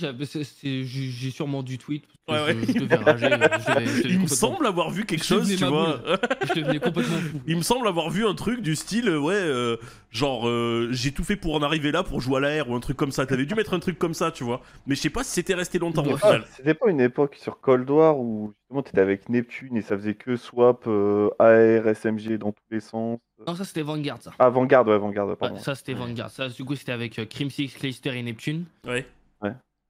j'ai 0.86 1.31
sûrement 1.31 1.61
du 1.63 1.77
tweet. 1.77 2.05
Ouais, 2.29 2.41
ouais. 2.41 2.55
Je, 2.65 2.71
je 2.73 2.79
devais 2.79 2.95
rager. 2.95 3.29
je 3.29 3.36
devais- 3.36 3.86
je 3.86 3.97
devais 4.03 4.09
Il 4.13 4.19
me 4.21 4.27
semble 4.27 4.65
avoir 4.65 4.89
vu 4.91 5.05
quelque 5.05 5.25
chose, 5.25 5.47
tu 5.57 5.65
vois. 5.65 5.99
Je 6.47 6.53
devenais 6.61 6.79
complètement 6.79 7.17
fou. 7.31 7.41
Il 7.47 7.57
me 7.57 7.61
semble 7.63 7.86
avoir 7.88 8.09
vu 8.09 8.25
un 8.25 8.34
truc 8.34 8.61
du 8.61 8.77
style, 8.77 9.09
euh, 9.09 9.19
ouais, 9.19 9.34
euh, 9.36 9.75
genre, 10.09 10.47
euh, 10.47 10.88
j'ai 10.91 11.11
tout 11.11 11.25
fait 11.25 11.36
pour 11.36 11.53
en 11.55 11.61
arriver 11.61 11.91
là, 11.91 12.01
pour 12.03 12.21
jouer 12.21 12.38
à 12.38 12.39
l'air 12.39 12.69
ou 12.69 12.75
un 12.75 12.79
truc 12.79 12.95
comme 12.95 13.11
ça. 13.11 13.25
T'avais 13.25 13.45
dû 13.45 13.55
mettre 13.55 13.73
un 13.73 13.79
truc 13.79 13.99
comme 13.99 14.13
ça, 14.13 14.31
tu 14.31 14.45
vois. 14.45 14.61
Mais 14.88 14.95
je 14.95 15.01
sais 15.01 15.09
pas 15.09 15.23
si 15.25 15.31
c'était 15.31 15.53
resté 15.53 15.79
longtemps 15.79 16.03
au 16.05 16.11
Ouais. 16.13 16.17
final. 16.17 16.43
ah, 16.45 16.49
c'était 16.55 16.73
pas 16.75 16.89
une 16.89 17.01
époque 17.01 17.36
sur 17.41 17.59
Cold 17.59 17.89
War 17.89 18.17
où 18.17 18.53
justement 18.61 18.84
t'étais 18.84 19.01
avec 19.01 19.27
Neptune 19.27 19.75
et 19.75 19.81
ça 19.81 19.97
faisait 19.97 20.15
que 20.15 20.38
swap 20.38 20.86
euh, 20.88 21.29
AR, 21.39 21.88
SMG 21.93 22.38
dans 22.38 22.53
tous 22.53 22.63
les 22.71 22.79
sens. 22.79 23.19
Non, 23.45 23.53
ça 23.55 23.65
c'était 23.65 23.81
Vanguard, 23.81 24.21
ça. 24.21 24.31
Ah, 24.39 24.49
Vanguard, 24.49 24.88
ouais, 24.88 24.97
Vanguard, 24.97 25.27
Ouais, 25.41 25.59
ça 25.59 25.75
c'était 25.75 25.93
Vanguard. 25.93 26.29
Ça, 26.31 26.47
du 26.47 26.63
coup, 26.63 26.75
c'était 26.77 26.93
avec 26.93 27.19
euh, 27.19 27.25
Crimsix, 27.25 27.75
Clayster 27.75 28.17
et 28.17 28.23
Neptune. 28.23 28.63
Ouais. 28.88 29.05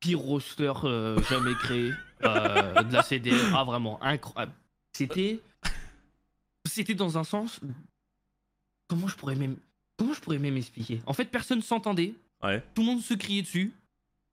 Pire 0.04 0.20
roster 0.20 0.74
euh, 0.84 1.22
jamais 1.24 1.54
créé 1.56 1.94
euh, 2.24 2.84
de 2.84 2.94
la 2.94 3.04
CDR. 3.04 3.56
Ah, 3.56 3.64
vraiment, 3.64 4.04
incroyable. 4.04 4.52
C'était. 4.92 5.40
C'était 6.66 6.94
dans 6.94 7.18
un 7.18 7.24
sens. 7.24 7.62
Comment 8.90 9.08
je 9.08 9.16
pourrais 9.16 9.36
même. 9.36 9.56
Comment 9.98 10.14
je 10.14 10.20
pourrais 10.20 10.40
même 10.40 10.58
expliquer? 10.58 11.02
En 11.06 11.14
fait, 11.14 11.26
personne 11.26 11.62
s'entendait. 11.62 12.14
Ouais. 12.44 12.62
Tout 12.76 12.82
le 12.82 12.88
monde 12.88 13.02
se 13.02 13.14
criait 13.14 13.44
dessus. 13.44 13.72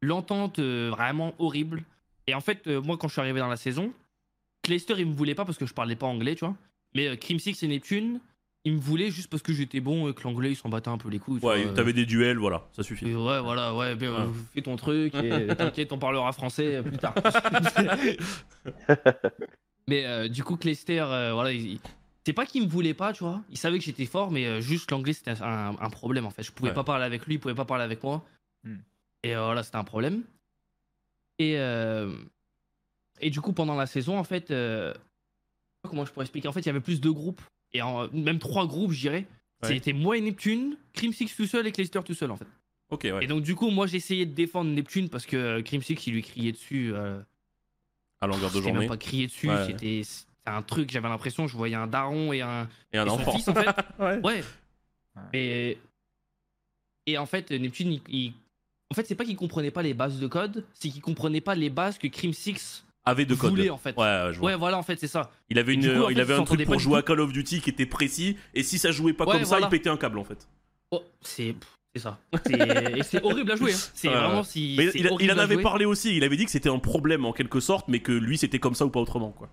L'entente 0.03 0.59
euh, 0.59 0.91
vraiment 0.91 1.35
horrible. 1.39 1.85
Et 2.27 2.35
en 2.35 2.41
fait, 2.41 2.67
moi, 2.67 2.97
quand 2.99 3.07
je 3.07 3.13
suis 3.13 3.21
arrivé 3.21 3.39
dans 3.39 3.49
la 3.49 3.57
saison, 3.57 3.93
Clayster, 4.63 4.95
il 4.99 5.07
me 5.07 5.15
voulait 5.15 5.37
pas 5.37 5.45
parce 5.45 5.59
que 5.59 5.67
je 5.67 5.75
parlais 5.75 5.97
pas 5.97 6.07
anglais, 6.07 6.35
tu 6.35 6.45
vois. 6.45 6.57
Mais 6.95 7.09
euh, 7.09 7.17
Crimsix 7.17 7.63
et 7.63 7.69
Neptune, 7.69 8.21
ils 8.65 8.75
me 8.75 8.79
voulaient 8.81 9.11
juste 9.11 9.31
parce 9.31 9.43
que 9.43 9.53
j'étais 9.53 9.81
bon 9.81 10.09
et 10.09 10.15
que 10.15 10.23
l'anglais, 10.23 10.51
ils 10.53 10.57
s'en 10.57 10.69
battaient 10.69 10.89
un 10.91 10.99
peu 10.99 11.09
les 11.09 11.19
couilles. 11.19 11.41
tu 11.41 11.47
Ouais, 11.47 11.73
t'avais 11.75 11.93
des 11.95 12.05
duels, 12.07 12.39
voilà, 12.39 12.69
ça 12.73 12.83
Et 12.83 12.85
suffit. 12.85 13.07
ouais, 13.07 13.41
voilà, 13.41 13.75
ouais, 13.75 13.95
ben, 13.97 14.11
Ouais. 14.13 14.21
euh, 14.21 14.33
fais 14.53 14.63
ton 14.63 14.77
truc 14.77 15.15
et 15.15 15.47
t'inquiète, 15.57 15.93
on 15.93 15.99
parlera 15.99 16.31
français 16.33 16.77
euh, 16.77 16.83
plus 16.83 16.99
tard. 16.99 17.15
mais 19.89 20.05
euh, 20.07 20.29
du 20.29 20.45
coup, 20.45 20.57
Clayster, 20.57 21.01
euh, 21.03 21.33
voilà, 21.33 21.53
il- 21.53 21.73
il- 21.75 21.81
c'est 22.27 22.33
pas 22.35 22.45
qu'il 22.47 22.63
me 22.63 22.69
voulait 22.69 22.95
pas, 22.95 23.13
tu 23.13 23.25
vois. 23.25 23.41
Il 23.51 23.57
savait 23.57 23.79
que 23.79 23.85
j'étais 23.85 24.07
fort, 24.07 24.31
mais 24.31 24.47
euh, 24.47 24.61
juste 24.61 24.91
l'anglais, 24.91 25.15
c'était 25.15 25.41
un, 25.43 25.75
un 25.81 25.91
problème 25.91 26.27
en 26.27 26.31
fait. 26.31 26.43
Je 26.43 26.53
pouvais 26.53 26.69
Ouais. 26.69 26.75
pas 26.75 26.85
parler 26.85 27.05
avec 27.05 27.27
lui, 27.27 27.35
il 27.35 27.41
pouvait 27.41 27.55
pas 27.55 27.65
parler 27.65 27.85
avec 27.85 28.03
moi. 28.03 28.25
Hmm. 28.65 28.77
Et 29.25 29.35
euh, 29.35 29.45
voilà, 29.45 29.63
c'était 29.63 29.77
un 29.79 29.85
problème. 29.85 30.23
Et, 31.39 31.59
euh, 31.59 32.15
et 33.21 33.31
du 33.31 33.41
coup, 33.41 33.53
pendant 33.55 33.75
la 33.75 33.87
saison, 33.87 34.19
en 34.19 34.25
fait, 34.25 34.51
euh, 34.51 34.93
comment 35.89 36.05
je 36.05 36.13
pourrais 36.13 36.25
expliquer 36.25 36.49
En 36.49 36.53
fait, 36.53 36.61
il 36.61 36.67
y 36.67 36.71
avait 36.71 36.81
plus 36.81 37.01
de 37.01 37.09
groupes, 37.11 37.41
et 37.73 37.83
en- 37.83 38.09
même 38.13 38.39
trois 38.39 38.67
groupes, 38.67 38.93
je 38.93 39.01
dirais. 39.01 39.27
Ouais. 39.63 39.69
C'était 39.69 39.93
moi 39.93 40.17
et 40.17 40.21
Neptune, 40.21 40.77
Crimsix 40.95 41.35
tout 41.37 41.47
seul 41.47 41.67
et 41.67 41.73
Clayster 41.73 42.01
tout 42.05 42.15
seul 42.15 42.31
en 42.31 42.37
fait. 42.37 42.47
Ok, 42.91 43.03
ouais. 43.05 43.23
Et 43.25 43.27
donc 43.27 43.43
du 43.43 43.55
coup, 43.55 43.71
moi 43.71 43.87
j'essayais 43.87 44.27
de 44.27 44.33
défendre 44.35 44.71
Neptune 44.71 45.09
parce 45.09 45.27
que 45.27 45.37
euh, 45.37 45.63
Crimsix 45.63 46.07
il 46.07 46.15
lui 46.15 46.23
criait 46.23 46.53
dessus. 46.53 46.93
Euh, 46.95 47.21
À 48.21 48.27
longueur 48.27 48.51
de 48.51 48.55
c'était 48.57 48.69
journée. 48.69 48.81
même 48.81 48.89
pas 48.89 48.97
crié 48.97 49.27
dessus, 49.27 49.49
Ouais. 49.49 49.67
c'était 49.67 50.03
un 50.47 50.63
truc. 50.63 50.91
J'avais 50.91 51.09
l'impression 51.09 51.47
je 51.47 51.57
voyais 51.57 51.75
un 51.77 51.87
daron 51.87 52.33
et 52.33 52.41
un, 52.41 52.69
Et 52.93 52.99
un 52.99 53.07
et 53.07 53.11
enfant. 53.11 53.33
fils 53.33 53.49
en 53.49 53.55
fait. 53.55 53.67
ouais. 54.01 54.21
Ouais. 54.23 54.43
Et 55.35 55.79
et 57.07 57.19
en 57.19 57.27
fait 57.27 57.51
Neptune, 57.51 57.93
il, 57.93 58.03
il- 58.09 58.33
en 58.91 58.95
fait 58.95 59.07
c'est 59.07 59.15
pas 59.15 59.25
qu'il 59.25 59.37
comprenait 59.37 59.71
pas 59.71 59.83
les 59.83 59.95
bases 59.95 60.19
de 60.19 60.27
code, 60.27 60.65
c'est 60.75 60.89
qu'il 60.89 61.03
comprenait 61.03 61.41
pas 61.41 61.55
les 61.55 61.71
bases 61.71 61.99
que 61.99 62.09
Crimsix 62.09 62.85
Avait 63.05 63.25
de 63.25 63.35
code. 63.35 63.51
voulait 63.51 63.71
en 63.71 63.79
fait. 63.79 63.97
Ouais, 63.97 64.05
ouais, 64.05 64.33
je 64.33 64.39
vois. 64.39 64.51
Ouais, 64.51 64.57
voilà 64.57 64.79
en 64.79 64.83
fait 64.83 64.97
c'est 65.01 65.09
ça. 65.09 65.31
Il 65.49 65.59
avait, 65.59 65.75
une, 65.75 65.81
du 65.81 65.89
coup, 65.89 66.03
en 66.05 66.09
il 66.11 66.17
fait, 66.17 66.21
avait 66.21 66.35
un 66.35 66.45
truc 66.45 66.65
pour 66.65 66.79
jouer 66.79 66.99
à. 66.99 67.03
Call 67.03 67.21
of 67.21 67.33
Duty 67.33 67.61
qui 67.61 67.71
était 67.71 67.87
précis, 67.87 68.37
et 68.55 68.63
si 68.63 68.79
ça 68.79 68.93
jouait 68.93 69.13
pas 69.15 69.25
Ouais, 69.25 69.37
comme 69.37 69.45
ça, 69.45 69.59
il 69.61 69.69
pétait 69.69 69.89
un 69.89 69.97
câble 69.97 70.19
en 70.19 70.25
fait. 70.25 70.47
Oh, 70.91 71.03
c'est 71.23 71.55
c'est 71.95 72.03
ça. 72.03 72.19
Et 72.51 73.03
c'est 73.03 73.23
horrible 73.25 73.51
à 73.51 73.57
jouer. 73.57 73.73
hein. 73.73 73.79
C'est 73.95 74.09
vraiment 74.11 74.43
si. 74.45 74.75
Mais 74.79 74.91
il, 74.95 75.33
en 75.33 75.39
avait 75.39 75.61
parlé 75.63 75.85
aussi, 75.85 76.17
il 76.17 76.23
avait 76.25 76.37
dit 76.37 76.45
que 76.45 76.51
c'était 76.51 76.69
un 76.69 76.79
problème 76.79 77.25
en 77.25 77.33
quelque 77.33 77.59
sorte, 77.61 77.89
mais 77.89 78.01
que 78.01 78.13
lui 78.13 78.39
c'était 78.39 78.59
comme 78.59 78.75
ça 78.75 78.85
ou 78.87 78.91
pas 78.91 79.01
autrement 79.01 79.31
quoi. 79.31 79.49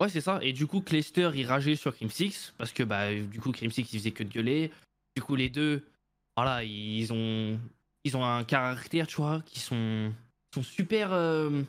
Ouais, 0.00 0.08
c'est 0.08 0.20
ça. 0.20 0.38
Et 0.42 0.52
du 0.52 0.66
coup, 0.66 0.80
Clayster, 0.80 1.30
il 1.34 1.46
rageait 1.46 1.76
sur 1.76 1.94
Crimsix 1.94 2.52
parce 2.58 2.72
que 2.72 2.82
bah, 2.82 3.14
du 3.14 3.40
coup, 3.40 3.52
Crimsix, 3.52 3.92
il 3.92 3.98
faisait 3.98 4.10
que 4.10 4.24
de 4.24 4.28
gueuler. 4.28 4.70
Du 5.16 5.22
coup, 5.22 5.36
les 5.36 5.48
deux, 5.48 5.84
voilà, 6.36 6.64
ils 6.64 7.12
ont, 7.12 7.58
ils 8.04 8.16
ont 8.16 8.24
un 8.24 8.42
caractère, 8.44 9.06
tu 9.06 9.16
vois, 9.16 9.42
qui 9.46 9.60
sont, 9.60 10.12
sont 10.52 10.62
super. 10.64 11.12
euh, 11.12 11.62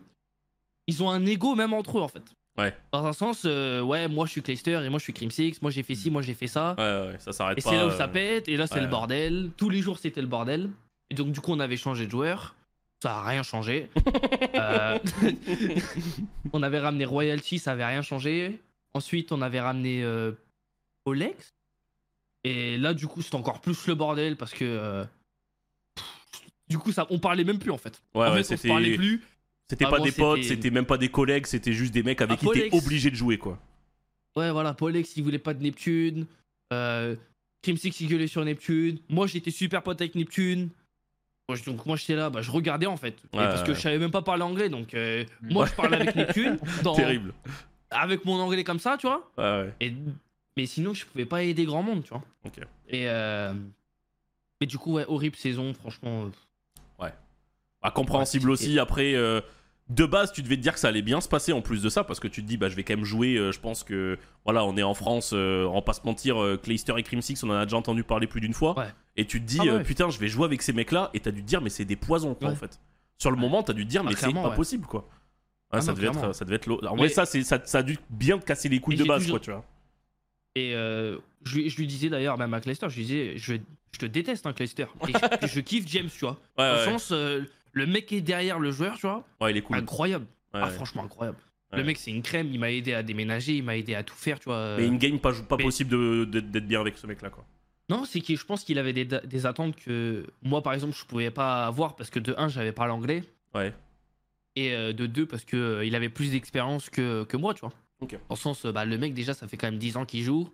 Ils 0.88 1.01
ont 1.03 1.09
un 1.09 1.25
ego 1.25 1.55
même 1.55 1.73
entre 1.73 1.97
eux, 1.97 2.01
en 2.01 2.07
fait. 2.07 2.23
Ouais. 2.57 2.73
Dans 2.93 3.05
un 3.05 3.11
sens, 3.13 3.41
euh, 3.45 3.81
ouais, 3.81 4.07
moi 4.07 4.25
je 4.25 4.31
suis 4.31 4.41
Clayster 4.41 4.81
et 4.86 4.89
moi 4.89 4.97
je 4.97 5.03
suis 5.03 5.11
Crimsix, 5.11 5.61
moi 5.61 5.71
j'ai 5.71 5.83
fait 5.83 5.95
ci, 5.95 6.09
moi 6.09 6.21
j'ai 6.21 6.33
fait 6.33 6.47
ça. 6.47 6.73
Ouais, 6.77 7.11
ouais, 7.11 7.19
ça 7.19 7.33
s'arrête 7.33 7.57
Et 7.57 7.61
c'est 7.61 7.75
là 7.75 7.88
où 7.88 7.89
euh, 7.89 7.97
ça 7.97 8.07
pète, 8.07 8.47
et 8.47 8.55
là 8.55 8.65
c'est 8.65 8.75
ouais. 8.75 8.81
le 8.81 8.88
bordel. 8.88 9.51
Tous 9.57 9.69
les 9.69 9.81
jours 9.81 9.99
c'était 9.99 10.21
le 10.21 10.27
bordel. 10.27 10.70
Et 11.09 11.16
donc 11.16 11.33
du 11.33 11.41
coup 11.41 11.51
on 11.51 11.59
avait 11.59 11.75
changé 11.75 12.05
de 12.05 12.12
joueur. 12.12 12.55
Ça 13.03 13.17
a 13.17 13.24
rien 13.24 13.43
changé. 13.43 13.89
Euh, 14.55 14.97
on 16.53 16.63
avait 16.63 16.79
ramené 16.79 17.03
Royalty, 17.03 17.59
ça 17.59 17.74
avait 17.74 17.86
rien 17.86 18.01
changé. 18.01 18.62
Ensuite 18.93 19.33
on 19.33 19.41
avait 19.41 19.59
ramené 19.59 20.01
euh, 20.01 20.32
Olex. 21.05 21.53
Et 22.45 22.78
là 22.78 22.93
du 22.93 23.05
coup 23.07 23.21
c'était 23.21 23.36
encore 23.36 23.59
plus 23.59 23.86
le 23.87 23.95
bordel 23.95 24.37
parce 24.37 24.53
que... 24.53 24.63
euh, 24.63 25.03
Du 26.70 26.78
coup 26.78 26.93
ça, 26.93 27.05
on 27.09 27.20
parlait 27.20 27.43
même 27.43 27.59
plus 27.59 27.71
en 27.71 27.78
fait. 27.78 28.01
Ouais, 28.13 28.28
en 28.28 28.33
ouais, 28.33 28.43
fait 28.43 28.53
on 28.53 28.57
se 28.57 28.67
parlait 28.67 28.95
plus. 28.95 29.21
C'était 29.70 29.86
Ah 29.86 29.89
pas 29.89 30.00
des 30.00 30.12
potes, 30.12 30.43
c'était- 30.43 30.70
même 30.70 30.86
pas 30.86 30.97
des 30.97 31.09
collègues, 31.09 31.46
c'était 31.47 31.74
juste 31.74 31.93
des 31.93 32.04
mecs 32.04 32.21
avec 32.21 32.37
Ah, 32.42 32.46
qui 32.46 32.59
t'es 32.59 32.70
obligé 32.75 33.09
de 33.09 33.16
jouer 33.16 33.37
quoi. 33.37 33.59
Ouais, 34.36 34.51
voilà, 34.51 34.74
Polex, 34.74 35.16
il 35.17 35.24
voulait 35.24 35.39
pas 35.39 35.54
de 35.54 35.63
Neptune. 35.63 36.25
Euh, 36.74 37.16
il 37.67 38.08
gueulait 38.08 38.28
sur 38.28 38.43
Neptune. 38.46 39.00
Moi, 39.09 39.28
j'étais 39.28 39.50
super 39.51 39.82
pote 39.82 40.00
avec 40.01 40.13
Neptune. 40.16 40.70
Donc, 41.66 41.86
moi, 41.86 41.96
j'étais 41.96 42.16
là, 42.16 42.29
bah, 42.29 42.42
je 42.42 42.51
regardais 42.51 42.86
en 42.86 42.97
fait. 42.97 43.16
Ouais, 43.33 43.39
parce 43.39 43.63
que 43.63 43.74
je 43.74 43.79
savais 43.79 43.97
même 44.00 44.12
pas 44.12 44.21
parler 44.21 44.43
anglais. 44.43 44.70
Donc, 44.70 44.93
euh, 44.93 45.24
moi, 45.42 45.66
je 45.66 45.74
parlais 45.74 45.97
avec 45.97 46.16
Neptune. 46.16 46.58
dans- 46.83 46.96
Terrible. 46.96 47.33
Avec 47.92 48.25
mon 48.25 48.39
anglais 48.39 48.63
comme 48.63 48.79
ça, 48.79 48.97
tu 48.97 49.08
vois. 49.08 49.32
Ouais, 49.37 49.43
ouais. 49.66 49.74
Et... 49.79 49.93
Mais 50.58 50.66
sinon, 50.66 50.93
je 50.93 51.05
pouvais 51.05 51.25
pas 51.25 51.43
aider 51.43 51.66
grand 51.66 51.83
monde, 51.83 52.04
tu 52.04 52.09
vois. 52.09 52.24
Ok. 52.46 52.58
Et. 52.89 53.08
Euh... 53.08 53.54
Mais 54.62 54.67
du 54.67 54.78
coup, 54.78 54.93
ouais, 54.93 55.05
horrible 55.08 55.36
saison, 55.36 55.74
franchement. 55.74 56.29
Ah, 57.87 57.91
compréhensible 57.91 58.47
Ouais, 58.47 58.53
aussi. 58.53 58.79
Après, 58.79 59.13
euh, 59.16 59.41
de 59.89 60.05
base, 60.05 60.32
tu 60.32 60.41
devais 60.41 60.55
te 60.57 60.62
dire 60.62 60.74
que 60.74 60.79
ça 60.79 60.87
allait 60.87 61.01
bien 61.03 61.21
se 61.21 61.28
passer 61.29 61.53
en 61.53 61.62
plus 61.62 61.82
de 61.83 61.89
ça, 61.89 62.03
parce 62.03 62.20
que 62.20 62.28
tu 62.28 62.41
te 62.41 62.47
dis, 62.47 62.57
bah, 62.57 62.70
je 62.70 62.75
vais 62.75 62.83
quand 62.83 62.95
même 62.95 63.05
jouer. 63.05 63.36
euh, 63.36 63.51
je 63.51 63.59
pense 63.59 63.83
que, 63.83 64.17
voilà, 64.43 64.66
on 64.66 64.75
est 64.78 64.83
en 64.83 64.93
France, 64.95 65.32
euh, 65.33 65.66
on 65.66 65.75
va 65.75 65.82
pas 65.82 65.93
se 65.93 66.01
mentir, 66.05 66.41
euh, 66.41 66.57
Clayster 66.57 66.93
et 66.97 67.03
Crimsix, 67.03 67.43
on 67.43 67.49
en 67.49 67.53
a 67.53 67.66
déjà 67.66 67.78
entendu 67.78 68.03
parler 68.03 68.25
plus 68.28 68.41
d'une 68.41 68.53
fois. 68.53 68.78
Ouais. 68.78 68.87
Et 69.17 69.25
tu 69.25 69.39
te 69.41 69.45
dis, 69.45 69.59
Ah 69.62 69.66
ouais. 69.75 69.83
putain, 69.83 70.09
je 70.09 70.17
vais 70.20 70.28
jouer 70.28 70.45
avec 70.45 70.62
ces 70.62 70.74
mecs-là, 70.74 71.12
et 71.13 71.20
t'as 71.20 71.32
dû 71.32 71.41
te 71.43 71.47
dire, 71.47 71.62
mais 71.62 71.70
c'est 71.70 71.86
des 71.86 71.95
poisons, 71.95 72.33
quoi, 72.33 72.49
en 72.49 72.55
fait. 72.55 72.79
Sur 73.17 73.32
le 73.32 73.37
moment, 73.37 73.62
t'as 73.63 73.74
dû 73.74 73.86
te 73.86 73.89
dire, 73.89 74.01
Ah, 74.03 74.09
mais 74.09 74.16
c'est 74.16 74.33
pas 74.33 74.49
possible, 74.51 74.86
quoi. 74.87 75.07
Ah, 75.71 75.82
ça, 75.82 75.91
non, 75.91 75.97
devait 75.97 76.07
être, 76.07 76.33
ça 76.33 76.45
devait 76.45 76.55
être. 76.55 76.70
En 76.87 76.95
Mais- 76.95 76.97
vrai, 77.01 77.09
ça, 77.09 77.25
ça, 77.25 77.59
ça 77.66 77.78
a 77.79 77.83
dû 77.83 77.97
bien 78.09 78.37
te 78.37 78.45
casser 78.45 78.70
les 78.70 78.79
couilles 78.79 78.95
Et 78.95 78.99
de 78.99 79.03
base, 79.03 79.24
toujours- 79.24 79.37
quoi, 79.39 79.43
tu 79.43 79.51
vois. 79.51 79.66
Et 80.55 80.74
euh, 80.74 81.17
je, 81.43 81.55
lui- 81.55 81.70
je 81.70 81.78
lui 81.78 81.86
disais 81.87 82.07
d'ailleurs, 82.09 82.37
même 82.37 82.53
à 82.53 82.62
Clayster, 82.62 82.87
je 82.89 82.95
lui 82.95 83.03
disais, 83.05 83.33
je, 83.36 83.55
je 83.91 83.99
te 83.99 84.05
déteste, 84.05 84.45
hein, 84.45 84.53
Clayster. 84.53 84.86
Et 85.07 85.13
je, 85.41 85.47
je 85.47 85.59
kiffe 85.59 85.86
James, 85.87 86.07
tu 86.09 86.20
vois. 86.21 86.37
Ouais, 86.57 86.70
Dans 86.70 86.74
le 86.74 86.79
ouais, 86.79 86.86
sens, 86.86 87.09
euh, 87.12 87.41
le 87.76 87.86
mec 87.86 88.08
qui 88.08 88.16
est 88.16 88.22
derrière 88.22 88.58
le 88.58 88.72
joueur, 88.72 88.96
tu 88.96 89.02
vois, 89.06 89.24
ouais, 89.42 89.52
il 89.52 89.58
est 89.58 89.62
cool. 89.62 89.76
incroyable. 89.78 90.26
Ouais, 90.54 90.62
ah, 90.64 90.68
ouais. 90.68 90.72
franchement, 90.74 91.04
incroyable. 91.04 91.38
Le 91.74 91.84
mec, 91.84 91.97
c'est 91.97 92.12
une 92.12 92.22
crème, 92.24 92.47
il 92.54 92.60
m'a 92.60 92.72
aidé 92.72 92.93
à 92.93 93.04
déménager, 93.04 93.58
il 93.58 93.64
m'a 93.64 93.76
aidé 93.76 93.96
à 93.96 94.04
tout 94.04 94.16
faire, 94.16 94.39
tu 94.39 94.46
vois. 94.46 94.78
Mais 94.78 94.88
in-game, 94.88 95.20
pas, 95.20 95.34
pas 95.34 95.58
mais- 95.58 95.64
possible 95.66 95.89
de- 95.92 96.39
d'être 96.39 96.68
bien 96.68 96.80
avec 96.80 96.97
ce 96.97 97.06
mec-là, 97.06 97.30
quoi. 97.30 97.46
Non, 97.89 98.06
c'est 98.06 98.22
que 98.22 98.34
je 98.36 98.46
pense 98.46 98.64
qu'il 98.64 98.80
avait 98.80 98.93
des, 98.93 99.04
des 99.06 99.46
attentes 99.46 99.76
que 99.76 100.26
moi, 100.42 100.64
par 100.64 100.74
exemple, 100.74 100.96
je 100.97 101.06
pouvais 101.06 101.32
pas 101.32 101.66
avoir 101.68 101.96
parce 101.97 102.10
que 102.10 102.20
de 102.20 102.34
un, 102.38 102.47
j'avais 102.47 102.72
pas 102.72 102.88
l'anglais. 102.88 103.24
Ouais. 103.54 103.74
Et 104.56 104.74
euh, 104.74 104.93
de 104.93 105.06
deux, 105.06 105.26
parce 105.26 105.43
que 105.43 105.58
euh, 105.58 105.86
il 105.86 105.96
avait 105.96 106.08
plus 106.10 106.32
d'expérience 106.32 106.89
que, 106.89 107.26
que 107.26 107.36
moi, 107.36 107.54
tu 107.54 107.60
vois. 107.60 107.74
Ok. 108.00 108.14
Dans 108.14 108.20
le 108.32 108.36
sens, 108.38 108.66
euh, 108.66 108.72
bah, 108.72 108.86
le 108.86 108.97
mec, 108.97 109.14
déjà, 109.14 109.34
ça 109.34 109.47
fait 109.47 109.58
quand 109.58 109.68
même 109.68 109.78
10 109.78 109.97
ans 109.97 110.06
qu'il 110.06 110.24
joue. 110.24 110.50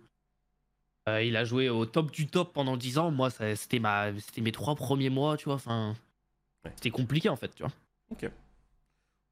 Euh, 1.08 1.22
il 1.22 1.36
a 1.36 1.44
joué 1.44 1.68
au 1.68 1.86
top 1.86 2.10
du 2.10 2.26
top 2.26 2.52
pendant 2.52 2.76
10 2.76 2.98
ans. 2.98 3.10
Moi, 3.12 3.30
c'était 3.30 3.80
mes 4.40 4.52
trois 4.52 4.74
premiers 4.74 5.10
mois, 5.10 5.36
tu 5.36 5.44
vois. 5.46 5.54
Enfin, 5.54 5.94
Ouais. 6.64 6.72
c'était 6.76 6.90
compliqué, 6.90 7.28
en 7.28 7.36
fait, 7.36 7.50
tu 7.54 7.62
vois. 7.62 7.72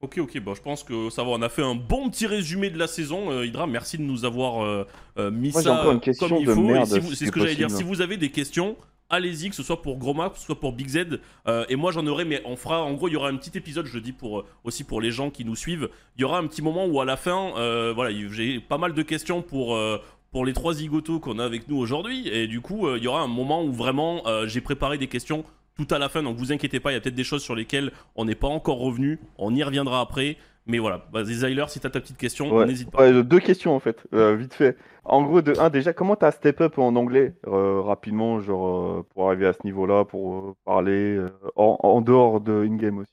Ok, 0.02 0.16
ok, 0.18 0.40
bon, 0.40 0.54
je 0.54 0.62
pense 0.62 0.82
que 0.82 1.10
ça 1.10 1.22
va. 1.22 1.30
On 1.30 1.42
a 1.42 1.50
fait 1.50 1.62
un 1.62 1.74
bon 1.74 2.08
petit 2.08 2.26
résumé 2.26 2.70
de 2.70 2.78
la 2.78 2.86
saison. 2.86 3.30
Euh, 3.30 3.44
Hydra, 3.44 3.66
merci 3.66 3.98
de 3.98 4.02
nous 4.02 4.24
avoir 4.24 4.64
euh, 4.64 4.86
euh, 5.18 5.30
mis 5.30 5.52
Moi, 5.52 5.60
j'ai 5.60 5.68
ça 5.68 5.78
encore 5.80 5.92
une 5.92 6.00
question 6.00 6.28
comme 6.28 6.38
il 6.38 6.46
de 6.46 6.54
faut. 6.54 6.60
Et 6.62 6.72
merde, 6.72 6.86
si 6.88 6.98
vous- 7.00 7.10
si 7.10 7.16
c'est 7.16 7.26
ce 7.26 7.32
que 7.32 7.40
j'allais 7.40 7.54
dire. 7.54 7.70
Si 7.70 7.82
vous 7.82 8.00
avez 8.00 8.16
des 8.16 8.30
questions, 8.30 8.76
allez-y, 9.10 9.50
que 9.50 9.54
ce 9.56 9.62
soit 9.62 9.82
pour 9.82 9.98
Groma, 9.98 10.30
que 10.30 10.38
ce 10.38 10.46
soit 10.46 10.58
pour 10.58 10.72
Big 10.72 10.88
Z. 10.88 11.20
euh, 11.48 11.66
et 11.68 11.76
moi, 11.76 11.92
j'en 11.92 12.06
aurai, 12.06 12.24
mais 12.24 12.40
on 12.46 12.56
fera. 12.56 12.82
En 12.82 12.94
gros, 12.94 13.08
il 13.08 13.12
y 13.12 13.16
aura 13.16 13.28
un 13.28 13.36
petit 13.36 13.58
épisode, 13.58 13.84
je 13.84 13.92
le 13.94 14.00
dis 14.00 14.12
pour, 14.12 14.38
euh, 14.38 14.46
aussi 14.64 14.84
pour 14.84 15.02
les 15.02 15.10
gens 15.10 15.28
qui 15.28 15.44
nous 15.44 15.54
suivent. 15.56 15.90
Il 16.16 16.22
y 16.22 16.24
aura 16.24 16.38
un 16.38 16.46
petit 16.46 16.62
moment 16.62 16.86
où, 16.86 16.98
à 17.02 17.04
la 17.04 17.18
fin, 17.18 17.52
euh, 17.58 17.92
voilà, 17.94 18.10
j'ai 18.30 18.58
pas 18.58 18.78
mal 18.78 18.94
de 18.94 19.02
questions 19.02 19.42
pour. 19.42 19.76
euh, 19.76 19.98
pour 20.32 20.46
les 20.46 20.52
trois 20.52 20.74
zigotos 20.74 21.18
qu'on 21.18 21.40
a 21.40 21.44
avec 21.44 21.66
nous 21.66 21.76
aujourd'hui, 21.76 22.28
et 22.28 22.46
du 22.46 22.60
coup, 22.60 22.86
euh, 22.86 22.98
il 22.98 23.02
y 23.02 23.08
aura 23.08 23.20
un 23.20 23.26
moment 23.26 23.64
où 23.64 23.72
vraiment 23.72 24.22
euh, 24.28 24.46
j'ai 24.46 24.60
préparé 24.60 24.96
des 24.96 25.08
questions 25.08 25.44
tout 25.76 25.86
à 25.90 25.98
la 25.98 26.08
fin, 26.08 26.22
donc 26.22 26.36
vous 26.36 26.52
inquiétez 26.52 26.80
pas, 26.80 26.90
il 26.92 26.94
y 26.94 26.96
a 26.96 27.00
peut-être 27.00 27.14
des 27.14 27.24
choses 27.24 27.42
sur 27.42 27.54
lesquelles 27.54 27.92
on 28.16 28.24
n'est 28.24 28.34
pas 28.34 28.48
encore 28.48 28.78
revenu, 28.78 29.18
on 29.38 29.54
y 29.54 29.62
reviendra 29.62 30.00
après, 30.00 30.36
mais 30.66 30.78
voilà, 30.78 31.06
vas-y 31.12 31.34
Zyler, 31.34 31.64
si 31.68 31.80
t'as 31.80 31.90
ta 31.90 32.00
petite 32.00 32.18
question, 32.18 32.52
Ouais. 32.52 32.66
n'hésite 32.66 32.90
pas. 32.90 33.02
Ouais, 33.02 33.12
euh, 33.12 33.22
deux 33.22 33.40
questions 33.40 33.74
en 33.74 33.80
fait, 33.80 34.06
euh, 34.14 34.36
vite 34.36 34.54
fait. 34.54 34.76
En 35.04 35.22
gros, 35.22 35.40
de 35.42 35.54
un, 35.58 35.70
déjà, 35.70 35.92
comment 35.94 36.16
t'as 36.16 36.30
step 36.32 36.60
up 36.60 36.78
en 36.78 36.94
anglais 36.96 37.34
euh, 37.46 37.80
rapidement, 37.80 38.40
genre 38.40 38.98
euh, 38.98 39.06
pour 39.14 39.26
arriver 39.28 39.46
à 39.46 39.52
ce 39.54 39.60
niveau-là, 39.64 40.04
pour 40.04 40.36
euh, 40.36 40.54
parler 40.64 41.16
euh, 41.16 41.30
en, 41.56 41.78
en 41.82 42.00
dehors 42.02 42.40
de 42.40 42.52
in-game 42.64 42.98
aussi? 42.98 43.12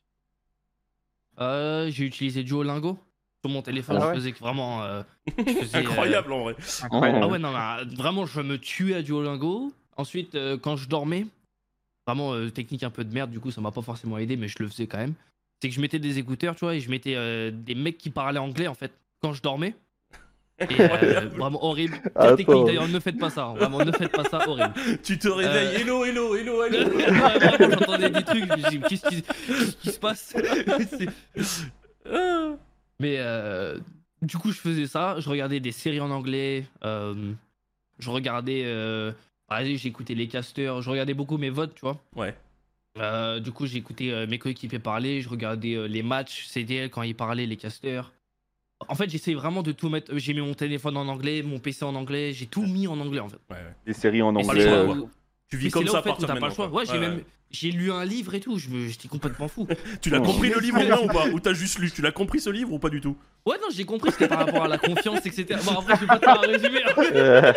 Euh, 1.39 1.89
j'ai 1.89 2.05
utilisé 2.05 2.43
Duolingo. 2.43 2.97
Sur 3.43 3.51
mon 3.51 3.61
téléphone, 3.61 3.97
Ah 3.97 4.01
je 4.01 4.07
ouais? 4.07 4.13
faisais 4.15 4.31
que 4.31 4.39
vraiment. 4.39 4.83
euh, 4.83 5.03
je 5.37 5.43
faisais, 5.53 5.77
euh, 5.77 5.81
Incroyable 5.81 6.33
en 6.33 6.39
vrai. 6.43 6.55
Incroyable. 6.81 7.19
Ah 7.21 7.27
ouais, 7.27 7.39
non, 7.39 7.51
mais, 7.53 7.95
vraiment, 7.95 8.25
je 8.25 8.41
me 8.41 8.57
tuais 8.57 8.95
à 8.95 9.01
Duolingo. 9.01 9.71
Ensuite, 9.95 10.35
euh, 10.35 10.57
quand 10.57 10.75
je 10.75 10.89
dormais, 10.89 11.27
vraiment 12.07 12.33
euh, 12.33 12.49
technique 12.49 12.83
un 12.83 12.89
peu 12.89 13.03
de 13.03 13.13
merde, 13.13 13.29
du 13.29 13.39
coup, 13.39 13.51
ça 13.51 13.61
m'a 13.61 13.71
pas 13.71 13.81
forcément 13.83 14.17
aidé, 14.17 14.37
mais 14.37 14.47
je 14.47 14.55
le 14.59 14.67
faisais 14.69 14.87
quand 14.87 14.97
même. 14.97 15.13
C'est 15.61 15.69
que 15.69 15.75
je 15.75 15.81
mettais 15.81 15.99
des 15.99 16.17
écouteurs, 16.19 16.55
tu 16.55 16.61
vois, 16.65 16.75
et 16.75 16.79
je 16.79 16.89
mettais 16.89 17.15
euh, 17.15 17.51
des 17.53 17.75
mecs 17.75 17.97
qui 17.97 18.09
parlaient 18.09 18.39
anglais, 18.39 18.67
en 18.67 18.73
fait, 18.75 18.91
quand 19.21 19.33
je 19.33 19.41
dormais. 19.41 19.75
Et 20.59 20.65
euh, 20.79 21.27
vraiment 21.37 21.63
horrible. 21.63 21.99
Attends. 22.15 22.35
technique 22.35 22.65
d'ailleurs, 22.65 22.87
ne 22.87 22.99
faites 22.99 23.19
pas 23.19 23.29
ça. 23.29 23.45
hein. 23.45 23.53
Vraiment, 23.55 23.83
ne 23.85 23.91
faites 23.91 24.11
pas 24.11 24.23
ça, 24.23 24.47
horrible. 24.47 24.73
Tu 25.03 25.19
te 25.19 25.27
réveilles, 25.27 25.75
Euh. 25.75 25.79
hello, 25.79 26.05
hello, 26.05 26.35
hello, 26.35 26.63
hello. 26.65 26.89
Vraiment, 26.97 27.71
j'entendais 27.71 28.09
des 28.09 28.23
trucs, 28.23 28.43
je 28.45 28.55
me 28.55 28.69
dis, 28.69 28.79
qu'est-ce 28.81 29.07
qui, 29.09 29.21
qu'est-ce 29.21 29.75
qui 29.77 29.91
se 29.91 29.99
passe? 29.99 30.35
Ah. 32.11 32.55
Mais 32.99 33.15
euh, 33.19 33.77
du 34.21 34.37
coup, 34.37 34.51
je 34.51 34.59
faisais 34.59 34.87
ça. 34.87 35.19
Je 35.19 35.29
regardais 35.29 35.59
des 35.59 35.71
séries 35.71 35.99
en 35.99 36.09
anglais. 36.09 36.65
euh, 36.83 37.33
je 37.99 38.09
regardais. 38.09 38.63
Exemple, 39.51 39.77
j'écoutais 39.79 40.13
les 40.13 40.27
casters. 40.27 40.81
Je 40.81 40.89
regardais 40.89 41.13
beaucoup 41.13 41.37
mes 41.37 41.49
votes, 41.49 41.73
tu 41.75 41.81
vois. 41.81 42.01
Ouais. 42.15 42.35
Euh, 42.99 43.39
du 43.39 43.51
coup, 43.51 43.65
j'écoutais 43.67 44.11
euh, 44.11 44.27
mes 44.27 44.39
coéquipiers 44.39 44.79
parler. 44.79 45.21
Je 45.21 45.29
regardais 45.29 45.75
euh, 45.75 45.87
les 45.87 46.03
matchs 46.03 46.45
CDL 46.47 46.89
quand 46.89 47.03
ils 47.03 47.15
parlaient, 47.15 47.45
les 47.45 47.57
casters. 47.57 48.11
En 48.89 48.95
fait, 48.95 49.09
j'essayais 49.09 49.35
vraiment 49.35 49.63
de 49.63 49.71
tout 49.71 49.89
mettre. 49.89 50.15
J'ai 50.17 50.33
mis 50.33 50.41
mon 50.41 50.53
téléphone 50.53 50.97
en 50.97 51.07
anglais, 51.07 51.41
mon 51.43 51.59
PC 51.59 51.83
en 51.85 51.95
anglais. 51.95 52.33
J'ai 52.33 52.45
tout 52.47 52.65
mis 52.65 52.87
en 52.87 52.99
anglais, 52.99 53.19
en 53.19 53.29
fait. 53.29 53.37
Ouais, 53.49 53.55
ouais. 53.57 53.75
Des 53.85 53.93
séries 53.93 54.21
en 54.21 54.35
anglais. 54.35 54.67
euh, 54.67 55.03
Tu 55.49 55.57
vis 55.57 55.71
comme 55.71 55.87
ça 55.87 55.93
en 55.97 55.99
à 55.99 56.01
partir 56.03 56.27
t'as 56.27 56.35
de 56.35 56.39
pas 56.39 56.47
le 56.49 56.53
choix. 56.53 56.65
maintenant. 56.65 56.79
Ouais, 56.79 56.85
j'ai 56.85 56.93
Ouais, 56.93 56.99
même. 56.99 57.23
J'ai 57.49 57.71
lu 57.71 57.91
un 57.93 58.03
livre 58.03 58.35
et 58.35 58.39
tout. 58.41 58.57
J'étais 58.59 59.07
complètement 59.07 59.47
fou. 59.47 59.67
Tu 60.01 60.09
l'as 60.09 60.19
compris 60.19 60.49
le 60.49 60.59
livre 60.59 60.79
ou 61.03 61.07
pas 61.07 61.27
Ou 61.29 61.39
t'as 61.39 61.53
juste 61.53 61.79
lu 61.79 61.89
Tu 61.91 62.01
l'as 62.01 62.11
compris 62.11 62.39
ce 62.41 62.49
livre 62.49 62.73
ou 62.73 62.79
pas 62.79 62.89
du 62.89 62.99
tout 62.99 63.15
Ouais, 63.45 63.55
non, 63.61 63.67
j'ai 63.73 63.85
compris. 63.85 64.11
C'était 64.11 64.27
par 64.27 64.39
rapport 64.39 64.65
à 64.65 64.67
la 64.67 64.77
confiance, 64.77 65.25
etc. 65.25 65.57
Bon, 65.65 65.71
après, 65.79 65.95
je 65.95 66.01
vais 66.01 66.07
pas 66.07 66.19
te 66.19 66.25
faire 66.25 66.43
un 66.43 66.47
résumé. 66.47 66.79
hein. 66.83 67.53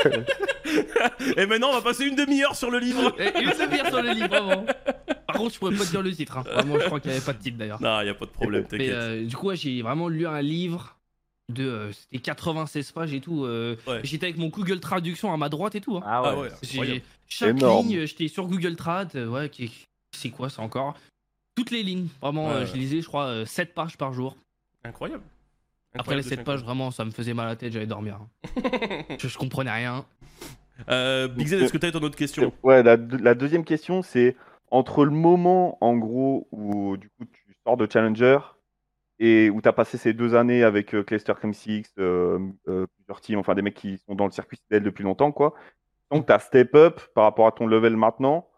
Et 1.36 1.46
maintenant, 1.46 1.70
on 1.70 1.74
va 1.74 1.82
passer 1.82 2.04
une 2.06 2.14
demi-heure 2.14 2.54
sur 2.54 2.70
le 2.70 2.78
livre. 2.78 3.14
Et 3.18 3.42
Une 3.42 3.50
demi-heure 3.50 3.88
sur 3.88 4.02
le 4.02 4.12
livre, 4.12 4.28
vraiment. 4.28 4.64
Par 5.26 5.36
contre, 5.36 5.54
je 5.54 5.58
pourrais 5.58 5.74
pas 5.74 5.84
te 5.84 5.90
dire 5.90 6.02
le 6.02 6.12
titre. 6.12 6.38
Hein. 6.38 6.44
Vraiment, 6.52 6.78
je 6.78 6.84
crois 6.86 7.00
qu'il 7.00 7.10
y 7.10 7.14
avait 7.14 7.24
pas 7.24 7.32
de 7.32 7.38
titre 7.42 7.58
d'ailleurs. 7.58 7.80
Non, 7.82 8.00
y 8.02 8.08
a 8.08 8.14
pas 8.14 8.26
de 8.26 8.30
problème, 8.30 8.64
t'inquiète. 8.64 8.90
euh, 8.92 9.24
du 9.24 9.36
coup, 9.36 9.48
ouais, 9.48 9.56
j'ai 9.56 9.82
vraiment 9.82 10.08
lu 10.08 10.26
un 10.26 10.40
livre 10.40 10.96
de. 11.52 11.64
euh, 11.68 11.92
C'était 11.92 12.18
96 12.18 12.92
pages 12.92 13.12
et 13.14 13.20
tout. 13.20 13.44
euh, 13.44 13.76
Ouais. 13.86 14.00
J'étais 14.04 14.26
avec 14.26 14.38
mon 14.38 14.48
Google 14.48 14.80
Traduction 14.80 15.32
à 15.32 15.36
ma 15.36 15.48
droite 15.48 15.74
et 15.74 15.80
tout. 15.80 15.96
hein. 15.96 16.02
Ah 16.04 16.22
ouais. 16.22 16.28
Ah 16.32 16.40
ouais, 16.40 16.48
J'ai- 16.62 16.78
incroyable. 16.78 17.02
Chaque 17.28 17.50
Énorme. 17.50 17.86
ligne, 17.86 18.06
j'étais 18.06 18.28
sur 18.28 18.46
Google 18.48 18.76
Trad. 18.76 19.10
euh, 19.14 19.28
ouais, 19.28 19.48
qui- 19.48 19.86
c'est 20.12 20.30
quoi 20.30 20.48
ça 20.50 20.62
encore 20.62 20.94
Toutes 21.54 21.70
les 21.70 21.82
lignes. 21.82 22.08
Vraiment, 22.20 22.46
Ouais, 22.48 22.52
euh, 22.54 22.60
ouais. 22.60 22.66
je 22.66 22.74
lisais, 22.74 23.00
je 23.02 23.06
crois, 23.06 23.44
7 23.46 23.74
pages 23.74 23.96
par 23.96 24.12
jour. 24.12 24.36
Incroyable. 24.84 25.22
Après 25.94 26.14
les 26.14 26.20
Incroyable, 26.20 26.28
7 26.28 26.44
pages, 26.44 26.62
vraiment, 26.64 26.90
ça 26.90 27.04
me 27.04 27.10
faisait 27.10 27.34
mal 27.34 27.46
à 27.46 27.50
la 27.50 27.56
tête, 27.56 27.72
j'allais 27.72 27.86
dormir. 27.86 28.18
hein. 28.20 28.28
je, 29.18 29.28
je 29.28 29.38
comprenais 29.38 29.72
rien. 29.72 30.04
Euh, 30.88 31.28
Big 31.28 31.46
Z, 31.48 31.54
est-ce 31.54 31.72
que 31.72 31.78
t'as 31.78 31.90
ton 31.90 32.00
autre 32.00 32.16
question? 32.16 32.52
Ouais, 32.62 32.82
la, 32.82 32.96
deux- 32.96 33.18
la 33.18 33.34
deuxième 33.34 33.64
question, 33.64 34.02
c'est 34.02 34.36
entre 34.70 35.04
le 35.04 35.10
moment, 35.10 35.76
en 35.80 35.96
gros, 35.96 36.48
où 36.52 36.96
du 36.96 37.08
coup 37.10 37.24
tu 37.30 37.54
sors 37.66 37.76
de 37.76 37.86
Challenger 37.92 38.38
et 39.20 39.50
où 39.50 39.60
tu 39.60 39.68
as 39.68 39.72
passé 39.72 39.98
ces 39.98 40.12
deux 40.14 40.34
années 40.34 40.64
avec 40.64 40.94
euh, 40.94 41.04
Clayster 41.04 41.34
Crim 41.36 41.52
6, 41.52 41.92
euh, 41.98 42.38
euh, 42.68 42.86
plusieurs 42.96 43.20
teams, 43.20 43.38
enfin 43.38 43.54
des 43.54 43.62
mecs 43.62 43.74
qui 43.74 43.98
sont 43.98 44.14
dans 44.14 44.24
le 44.24 44.32
circuit 44.32 44.56
CDL 44.56 44.82
depuis 44.82 45.04
longtemps, 45.04 45.30
quoi. 45.30 45.54
Donc 46.10 46.26
tu 46.26 46.32
as 46.32 46.38
step 46.40 46.74
up 46.74 47.00
par 47.14 47.24
rapport 47.24 47.46
à 47.46 47.52
ton 47.52 47.66
level 47.66 47.96
maintenant, 47.96 48.48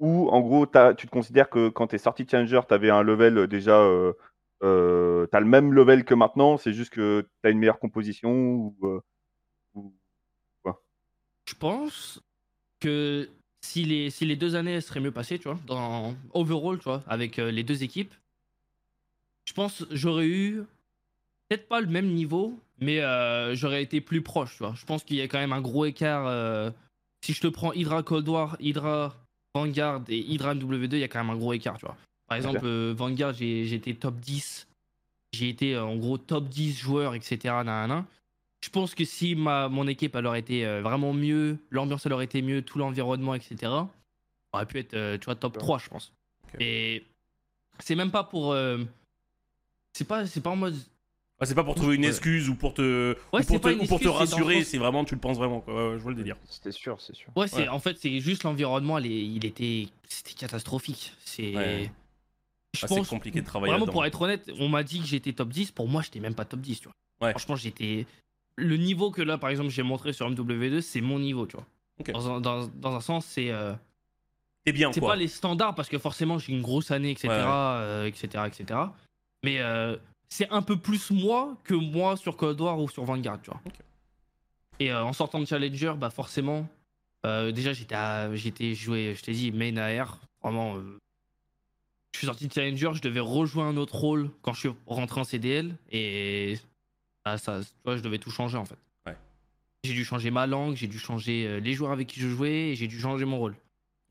ou 0.00 0.28
en 0.30 0.40
gros, 0.40 0.66
t'as- 0.66 0.94
tu 0.94 1.06
te 1.06 1.12
considères 1.12 1.48
que 1.48 1.68
quand 1.68 1.86
tu 1.86 1.94
es 1.94 1.98
sorti 1.98 2.26
Challenger, 2.28 2.60
tu 2.68 2.74
avais 2.74 2.90
un 2.90 3.02
level 3.02 3.38
euh, 3.38 3.46
déjà. 3.46 3.80
Euh, 3.80 4.12
euh, 4.62 5.26
tu 5.30 5.36
as 5.36 5.40
le 5.40 5.46
même 5.46 5.72
level 5.72 6.04
que 6.04 6.12
maintenant, 6.14 6.58
c'est 6.58 6.72
juste 6.74 6.92
que 6.92 7.22
tu 7.22 7.48
as 7.48 7.50
une 7.50 7.58
meilleure 7.58 7.78
composition 7.78 8.30
ou, 8.32 8.76
euh, 8.84 9.00
Je 11.46 11.54
pense 11.54 12.20
que 12.80 13.28
si 13.62 13.84
les, 13.84 14.10
si 14.10 14.24
les 14.26 14.36
deux 14.36 14.54
années 14.54 14.80
seraient 14.80 15.00
mieux 15.00 15.10
passées, 15.12 15.38
tu 15.38 15.48
vois, 15.48 15.58
dans 15.66 16.14
overall, 16.32 16.78
tu 16.78 16.84
vois, 16.84 17.02
avec 17.06 17.36
les 17.38 17.62
deux 17.64 17.82
équipes, 17.82 18.14
je 19.44 19.52
pense 19.52 19.84
j'aurais 19.90 20.26
eu 20.26 20.62
peut-être 21.50 21.68
pas 21.68 21.80
le 21.80 21.88
même 21.88 22.06
niveau, 22.06 22.58
mais 22.78 23.00
euh, 23.00 23.54
j'aurais 23.54 23.82
été 23.82 24.00
plus 24.00 24.22
proche, 24.22 24.52
tu 24.56 24.62
vois. 24.62 24.74
Je 24.76 24.84
pense 24.84 25.02
qu'il 25.02 25.16
y 25.16 25.20
a 25.20 25.28
quand 25.28 25.38
même 25.38 25.52
un 25.52 25.60
gros 25.60 25.84
écart. 25.84 26.26
euh, 26.26 26.70
si 27.22 27.34
je 27.34 27.40
te 27.40 27.48
prends 27.48 27.72
Hydra 27.72 28.02
Cold 28.02 28.28
War, 28.28 28.56
Hydra 28.60 29.14
Vanguard 29.54 30.02
et 30.08 30.18
Hydra 30.18 30.54
MW2, 30.54 30.94
il 30.94 30.98
y 31.00 31.04
a 31.04 31.08
quand 31.08 31.18
même 31.18 31.30
un 31.30 31.36
gros 31.36 31.52
écart, 31.52 31.76
tu 31.76 31.84
vois. 31.84 31.96
Par 32.28 32.36
exemple, 32.36 32.60
euh, 32.62 32.94
Vanguard, 32.96 33.34
été 33.42 33.94
top 33.94 34.18
10. 34.20 34.68
J'ai 35.32 35.48
été 35.48 35.74
euh, 35.74 35.84
en 35.84 35.96
gros 35.96 36.16
top 36.16 36.48
10 36.48 36.78
joueurs, 36.78 37.14
etc. 37.14 37.54
Je 38.62 38.70
pense 38.70 38.94
que 38.94 39.04
si 39.04 39.34
ma, 39.34 39.68
mon 39.68 39.86
équipe 39.88 40.14
elle 40.14 40.26
aurait 40.26 40.40
été 40.40 40.64
vraiment 40.80 41.12
mieux, 41.12 41.58
l'ambiance 41.70 42.06
elle 42.06 42.12
aurait 42.12 42.26
été 42.26 42.42
mieux, 42.42 42.62
tout 42.62 42.78
l'environnement, 42.78 43.34
etc., 43.34 43.72
aurait 44.52 44.66
pu 44.66 44.78
être 44.78 45.16
tu 45.16 45.24
vois, 45.24 45.34
top 45.34 45.58
3, 45.58 45.78
je 45.78 45.88
pense. 45.88 46.12
Et 46.58 47.04
c'est 47.80 47.96
même 47.96 48.10
pas 48.10 48.22
pour. 48.24 48.54
C'est 49.92 50.06
pas, 50.06 50.26
c'est 50.26 50.40
pas 50.40 50.50
en 50.50 50.56
mode. 50.56 50.76
Ah, 51.42 51.46
C'est 51.46 51.54
pas 51.54 51.64
pour 51.64 51.74
trouver 51.74 51.96
une 51.96 52.02
Ouais. 52.02 52.08
excuse 52.08 52.50
ou 52.50 52.54
pour 52.54 52.74
te, 52.74 53.16
Ouais, 53.32 53.40
ou 53.40 53.44
pour 53.44 53.60
te, 53.62 53.68
ou 53.68 53.86
pour 53.86 53.96
excuse, 53.96 54.08
rassurer, 54.08 54.62
c'est 54.62 54.76
vraiment, 54.76 55.04
tu 55.06 55.14
le 55.14 55.20
penses 55.20 55.38
vraiment. 55.38 55.60
Quoi. 55.62 55.74
Ouais, 55.74 55.90
ouais, 55.92 55.98
je 55.98 56.02
vois 56.02 56.10
le 56.12 56.16
délire. 56.18 56.36
C'était 56.44 56.70
sûr, 56.72 57.00
c'est 57.00 57.14
sûr. 57.16 57.28
Ouais, 57.34 57.48
c'est 57.48 57.62
Ouais. 57.62 57.68
en 57.68 57.78
fait, 57.78 57.96
c'est 57.98 58.20
juste 58.20 58.42
l'environnement, 58.44 58.98
il 58.98 59.44
était. 59.46 59.88
C'était 60.08 60.34
catastrophique. 60.34 61.14
C'est. 61.24 61.56
Ouais. 61.56 61.90
Je 62.76 62.84
Ah, 62.84 62.88
pense. 62.88 63.08
compliqué 63.08 63.40
de 63.40 63.46
travailler 63.46 63.72
Vraiment, 63.72 63.90
pour 63.90 64.04
être 64.04 64.20
honnête, 64.20 64.48
on 64.60 64.68
m'a 64.68 64.82
dit 64.84 65.00
que 65.00 65.06
j'étais 65.06 65.32
top 65.32 65.48
10. 65.48 65.72
Pour 65.72 65.88
moi, 65.88 66.02
j'étais 66.02 66.20
même 66.20 66.34
pas 66.34 66.44
top 66.44 66.60
10, 66.60 66.80
tu 66.80 66.84
vois. 66.84 67.26
Ouais. 67.26 67.30
Franchement, 67.32 67.56
j'étais. 67.56 68.06
Le 68.56 68.76
niveau 68.76 69.10
que 69.10 69.22
là, 69.22 69.38
par 69.38 69.48
exemple, 69.50 69.70
j'ai 69.70 69.82
montré 69.82 70.12
sur 70.12 70.28
MW2, 70.30 70.82
c'est 70.82 71.00
mon 71.00 71.18
niveau, 71.18 71.46
tu 71.46 71.56
vois. 71.56 71.66
Dans, 72.12 72.30
un, 72.36 72.40
dans, 72.40 72.66
dans 72.66 72.94
un 72.94 73.00
sens, 73.00 73.24
c'est. 73.26 73.50
euh, 73.50 73.72
bien, 74.66 74.92
c'est 74.92 75.00
pas 75.00 75.16
les 75.16 75.26
standards 75.28 75.74
parce 75.74 75.88
que 75.88 75.98
forcément 75.98 76.38
j'ai 76.38 76.52
une 76.52 76.62
grosse 76.62 76.90
année, 76.90 77.10
etc., 77.10 77.28
Ouais, 77.28 77.34
ouais. 77.36 77.44
euh, 77.46 78.06
etc., 78.06 78.44
etc. 78.46 78.78
Mais 79.42 79.60
euh, 79.60 79.96
c'est 80.28 80.48
un 80.50 80.62
peu 80.62 80.76
plus 80.76 81.10
moi 81.10 81.56
que 81.64 81.74
moi 81.74 82.16
sur 82.16 82.36
Cold 82.36 82.60
War 82.60 82.78
ou 82.78 82.88
sur 82.88 83.04
Vanguard, 83.04 83.40
tu 83.42 83.50
vois. 83.50 83.60
Et 84.78 84.92
euh, 84.92 85.02
en 85.04 85.12
sortant 85.12 85.40
de 85.40 85.44
Challenger, 85.44 85.94
bah 85.96 86.10
forcément, 86.10 86.66
euh, 87.26 87.52
déjà 87.52 87.72
j'étais 87.72 87.94
à- 87.94 88.34
j'étais 88.34 88.74
joué, 88.74 89.14
je 89.16 89.22
t'ai 89.22 89.32
dit 89.32 89.52
main 89.52 89.76
AR, 89.76 90.18
vraiment. 90.42 90.76
euh, 90.76 90.98
je 92.12 92.18
suis 92.18 92.26
sorti 92.26 92.48
de 92.48 92.52
Challenger, 92.52 92.90
je 92.94 93.02
devais 93.02 93.20
rejoindre 93.20 93.78
un 93.78 93.80
autre 93.80 93.94
rôle 93.96 94.30
quand 94.42 94.52
je 94.52 94.60
suis 94.60 94.70
rentré 94.86 95.20
en 95.20 95.24
CDL. 95.24 95.74
Et 95.90 96.58
ah, 97.24 97.38
ça, 97.38 97.60
tu 97.60 97.66
vois, 97.84 97.96
je 97.96 98.02
devais 98.02 98.18
tout 98.18 98.30
changer 98.30 98.56
en 98.58 98.64
fait. 98.64 98.78
Ouais. 99.06 99.16
J'ai 99.84 99.92
dû 99.94 100.04
changer 100.04 100.30
ma 100.30 100.46
langue, 100.46 100.74
j'ai 100.76 100.86
dû 100.88 100.98
changer 100.98 101.46
euh, 101.46 101.60
les 101.60 101.72
joueurs 101.74 101.92
avec 101.92 102.08
qui 102.08 102.20
je 102.20 102.28
jouais, 102.28 102.70
et 102.70 102.74
j'ai 102.74 102.88
dû 102.88 102.98
changer 103.00 103.24
mon 103.24 103.38
rôle. 103.38 103.54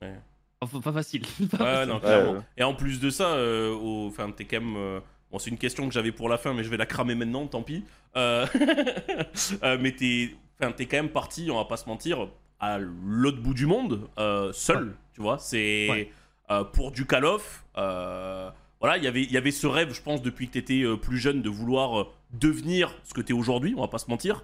Ouais. 0.02 0.16
Pas, 0.60 0.68
pas 0.82 0.94
facile. 0.94 1.22
Pas 1.52 1.58
Ouais, 1.58 1.64
facile. 1.64 1.90
non, 1.94 2.00
clairement. 2.00 2.32
ouais. 2.34 2.42
Et 2.58 2.64
en 2.64 2.74
plus 2.74 3.00
de 3.00 3.10
ça, 3.10 3.34
euh, 3.34 3.72
au- 3.74 4.08
enfin, 4.08 4.32
t'es 4.32 4.46
quand 4.46 4.62
même. 4.62 5.02
Bon, 5.32 5.38
c'est 5.40 5.50
une 5.52 5.58
question 5.58 5.88
que 5.88 5.94
j'avais 5.94 6.12
pour 6.12 6.28
la 6.30 6.38
fin, 6.38 6.54
mais 6.54 6.64
je 6.64 6.70
vais 6.70 6.78
la 6.78 6.86
cramer 6.88 7.16
maintenant, 7.16 7.46
tant 7.48 7.62
pis. 7.62 7.84
Euh, 8.16 8.46
euh, 9.64 9.78
mais 9.80 9.92
t'es, 9.92 10.36
quand 10.60 10.94
même 10.94 11.10
parti, 11.10 11.50
on 11.52 11.56
va 11.58 11.66
pas 11.66 11.78
se 11.78 11.88
mentir, 11.88 12.28
à 12.60 12.80
l'autre 12.80 13.40
bout 13.42 13.54
du 13.54 13.66
monde, 13.66 14.10
euh, 14.18 14.52
seul. 14.54 14.96
Tu 15.14 15.22
vois, 15.22 15.38
c'est 15.38 15.88
Ouais. 15.90 16.12
euh, 16.52 16.64
pour 16.64 16.92
du 16.92 17.06
Call 17.06 17.26
of. 17.26 17.64
voilà, 17.76 18.98
il 18.98 19.04
y 19.04 19.08
avait- 19.08 19.24
il 19.24 19.32
y 19.32 19.38
avait 19.38 19.52
ce 19.52 19.68
rêve, 19.68 19.94
je 19.94 20.02
pense, 20.02 20.22
depuis 20.22 20.48
que 20.48 20.54
t'étais 20.54 20.84
plus 21.02 21.18
jeune, 21.18 21.42
de 21.42 21.50
vouloir 21.50 22.08
devenir 22.32 22.96
ce 23.04 23.14
que 23.14 23.22
t'es 23.22 23.34
aujourd'hui. 23.34 23.74
On 23.78 23.82
va 23.82 23.88
pas 23.90 23.98
se 24.00 24.10
mentir. 24.10 24.44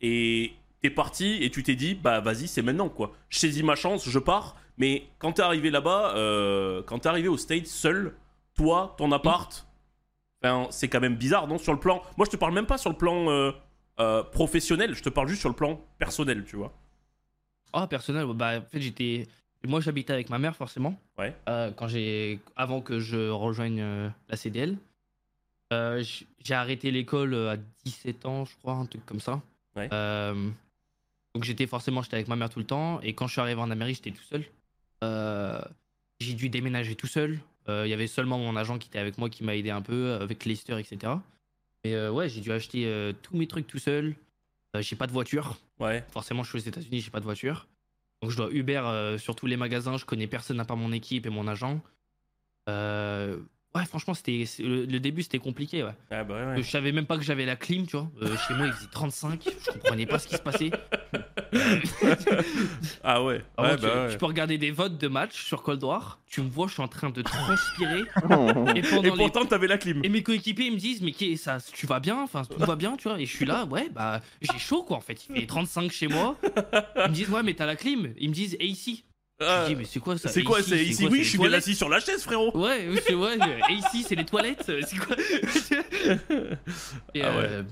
Et 0.00 0.52
t'es 0.80 0.90
parti 0.90 1.38
et 1.42 1.50
tu 1.50 1.62
t'es 1.62 1.74
dit, 1.76 1.94
bah 1.94 2.20
vas-y, 2.20 2.48
c'est 2.48 2.62
maintenant 2.62 2.88
quoi. 2.88 3.12
Je 3.28 3.38
saisis 3.38 3.62
ma 3.62 3.76
chance, 3.76 4.08
je 4.08 4.18
pars. 4.18 4.56
Mais 4.78 5.04
quand 5.18 5.32
t'es 5.32 5.42
arrivé 5.42 5.70
là-bas, 5.70 6.14
quand 6.86 6.98
t'es 7.00 7.08
arrivé 7.08 7.28
au 7.28 7.36
States 7.36 7.66
seul, 7.66 8.14
toi, 8.54 8.94
ton 8.98 9.12
appart, 9.12 9.66
enfin, 10.42 10.68
c'est 10.70 10.88
quand 10.88 11.00
même 11.00 11.16
bizarre, 11.16 11.46
non 11.46 11.58
Sur 11.58 11.72
le 11.72 11.80
plan. 11.80 12.02
Moi, 12.16 12.26
je 12.26 12.30
te 12.30 12.36
parle 12.36 12.54
même 12.54 12.66
pas 12.66 12.78
sur 12.78 12.90
le 12.90 12.96
plan 12.96 13.30
euh, 13.30 13.52
euh, 14.00 14.22
professionnel, 14.22 14.94
je 14.94 15.02
te 15.02 15.08
parle 15.08 15.28
juste 15.28 15.40
sur 15.40 15.48
le 15.48 15.56
plan 15.56 15.80
personnel, 15.98 16.44
tu 16.44 16.56
vois. 16.56 16.72
Ah, 17.72 17.86
personnel, 17.86 18.26
bah, 18.34 18.58
en 18.58 18.70
fait, 18.70 18.80
j'étais. 18.80 19.28
Moi, 19.64 19.80
j'habitais 19.80 20.12
avec 20.12 20.28
ma 20.28 20.38
mère, 20.38 20.56
forcément. 20.56 21.00
Ouais. 21.18 21.34
Euh, 21.48 21.70
quand 21.70 21.88
j'ai. 21.88 22.40
Avant 22.56 22.80
que 22.80 22.98
je 22.98 23.30
rejoigne 23.30 24.12
la 24.28 24.36
CDL. 24.36 24.76
J'ai 25.70 26.54
arrêté 26.54 26.90
l'école 26.90 27.34
à 27.34 27.56
17 27.84 28.26
ans, 28.26 28.44
je 28.44 28.54
crois, 28.58 28.74
un 28.74 28.84
truc 28.84 29.06
comme 29.06 29.20
ça. 29.20 29.40
Ouais. 29.74 29.88
Donc, 31.34 31.44
j'étais 31.44 31.66
forcément, 31.66 32.02
j'étais 32.02 32.16
avec 32.16 32.28
ma 32.28 32.36
mère 32.36 32.50
tout 32.50 32.58
le 32.58 32.66
temps. 32.66 33.00
Et 33.00 33.14
quand 33.14 33.26
je 33.26 33.32
suis 33.32 33.40
arrivé 33.40 33.58
en 33.58 33.70
Amérique, 33.70 33.96
j'étais 34.04 34.10
tout 34.10 34.24
seul. 34.24 34.44
J'ai 36.20 36.34
dû 36.34 36.50
déménager 36.50 36.94
tout 36.94 37.06
seul. 37.06 37.40
Euh, 37.68 37.86
Il 37.86 37.90
y 37.90 37.94
avait 37.94 38.06
seulement 38.06 38.38
mon 38.38 38.56
agent 38.56 38.78
qui 38.78 38.88
était 38.88 38.98
avec 38.98 39.18
moi, 39.18 39.28
qui 39.30 39.44
m'a 39.44 39.54
aidé 39.56 39.70
un 39.70 39.82
peu, 39.82 39.92
euh, 40.10 40.20
avec 40.20 40.44
Leicester, 40.44 40.78
etc. 40.78 41.12
Mais 41.84 41.94
euh, 41.94 42.10
ouais, 42.10 42.28
j'ai 42.28 42.40
dû 42.40 42.52
acheter 42.52 42.84
euh, 42.86 43.12
tous 43.22 43.36
mes 43.36 43.46
trucs 43.46 43.66
tout 43.66 43.78
seul. 43.78 44.14
Euh, 44.76 44.82
j'ai 44.82 44.96
pas 44.96 45.06
de 45.06 45.12
voiture 45.12 45.56
Ouais. 45.80 46.04
forcément 46.12 46.42
je 46.44 46.48
suis 46.50 46.58
aux 46.58 46.62
États-Unis, 46.68 47.00
j'ai 47.00 47.10
pas 47.10 47.18
de 47.20 47.24
voiture. 47.24 47.66
Donc 48.22 48.30
je 48.30 48.36
dois 48.36 48.50
Uber 48.52 48.82
euh, 48.84 49.18
sur 49.18 49.34
tous 49.34 49.46
les 49.46 49.56
magasins, 49.56 49.96
je 49.96 50.04
connais 50.04 50.26
personne 50.28 50.60
à 50.60 50.64
part 50.64 50.76
mon 50.76 50.92
équipe 50.92 51.26
et 51.26 51.30
mon 51.30 51.48
agent. 51.48 51.80
Euh, 52.68 53.36
ouais, 53.74 53.84
franchement, 53.84 54.14
c'était 54.14 54.44
le, 54.60 54.84
le 54.84 55.00
début 55.00 55.22
c'était 55.22 55.38
compliqué. 55.40 55.82
Ouais. 55.82 55.94
Ah 56.10 56.22
bah 56.24 56.34
ouais. 56.34 56.40
Euh, 56.60 56.62
Je 56.62 56.70
savais 56.70 56.92
même 56.92 57.06
pas 57.06 57.16
que 57.16 57.24
j'avais 57.24 57.44
la 57.46 57.56
clim, 57.56 57.86
tu 57.86 57.96
vois. 57.96 58.08
Euh, 58.22 58.36
chez 58.46 58.54
moi, 58.54 58.66
il 58.68 58.72
faisait 58.72 58.88
35, 58.92 59.42
je 59.44 59.70
comprenais 59.72 60.06
pas 60.06 60.18
ce 60.20 60.28
qui 60.28 60.36
se 60.36 60.42
passait. 60.42 60.70
Ah 63.04 63.22
ouais. 63.22 63.42
Bah 63.56 63.74
ouais. 63.76 64.10
tu 64.10 64.18
peux 64.18 64.26
regarder 64.26 64.58
des 64.58 64.70
votes 64.70 64.98
de 64.98 65.08
match 65.08 65.42
sur 65.44 65.62
Cold 65.62 65.82
War, 65.84 66.18
tu 66.26 66.40
me 66.42 66.48
vois, 66.48 66.66
je 66.68 66.74
suis 66.74 66.82
en 66.82 66.88
train 66.88 67.10
de 67.10 67.22
transpirer. 67.22 68.02
et 68.74 68.78
Et 68.78 69.02
les 69.02 69.10
pourtant, 69.10 69.44
t'avais 69.44 69.66
la 69.66 69.78
clim. 69.78 70.00
et 70.04 70.08
mes 70.08 70.22
coéquipiers 70.22 70.66
ils 70.66 70.72
me 70.72 70.78
disent 70.78 71.02
mais 71.02 71.12
qui 71.12 71.36
ça 71.36 71.58
tu 71.72 71.86
vas 71.86 72.00
bien? 72.00 72.20
Enfin 72.22 72.42
tout 72.44 72.58
va 72.64 72.76
bien 72.76 72.96
tu 72.96 73.08
vois. 73.08 73.20
Et 73.20 73.26
je 73.26 73.34
suis 73.36 73.44
là 73.46 73.64
ouais 73.66 73.88
bah 73.92 74.20
j'ai 74.40 74.58
chaud 74.58 74.82
quoi 74.82 74.96
en 74.96 75.00
fait. 75.00 75.26
Il 75.30 75.40
fait 75.40 75.46
35 75.46 75.90
chez 75.92 76.08
moi. 76.08 76.36
Ils 76.96 77.10
me 77.10 77.14
disent 77.14 77.28
ouais 77.30 77.42
mais 77.42 77.54
t'as 77.54 77.66
la 77.66 77.76
clim. 77.76 78.12
Ils 78.18 78.28
me 78.30 78.34
disent 78.34 78.54
et 78.58 78.66
ici? 78.66 79.04
Ah, 79.44 79.64
je 79.64 79.70
dis 79.72 79.76
mais 79.76 79.84
c'est 79.84 79.98
quoi 79.98 80.16
ça? 80.18 80.28
C'est 80.28 80.44
quoi, 80.44 80.62
c'est 80.62 80.84
ici? 80.84 81.06
Oui, 81.10 81.24
je 81.24 81.30
suis 81.30 81.38
bien 81.38 81.52
assis 81.52 81.74
sur 81.74 81.88
la 81.88 81.98
chaise, 81.98 82.22
frérot. 82.22 82.56
ouais 82.56 82.86
oui, 82.88 83.00
c'est 83.04 83.14
ouais 83.14 83.36
et 83.70 83.72
ici 83.72 84.04
c'est 84.06 84.14
les 84.14 84.24
toilettes. 84.24 84.70
C'est 84.86 84.96
quoi? 84.98 85.16
Et, 87.14 87.22
Ah 87.22 87.36
ouais. 87.36 87.46
euh, 87.48 87.62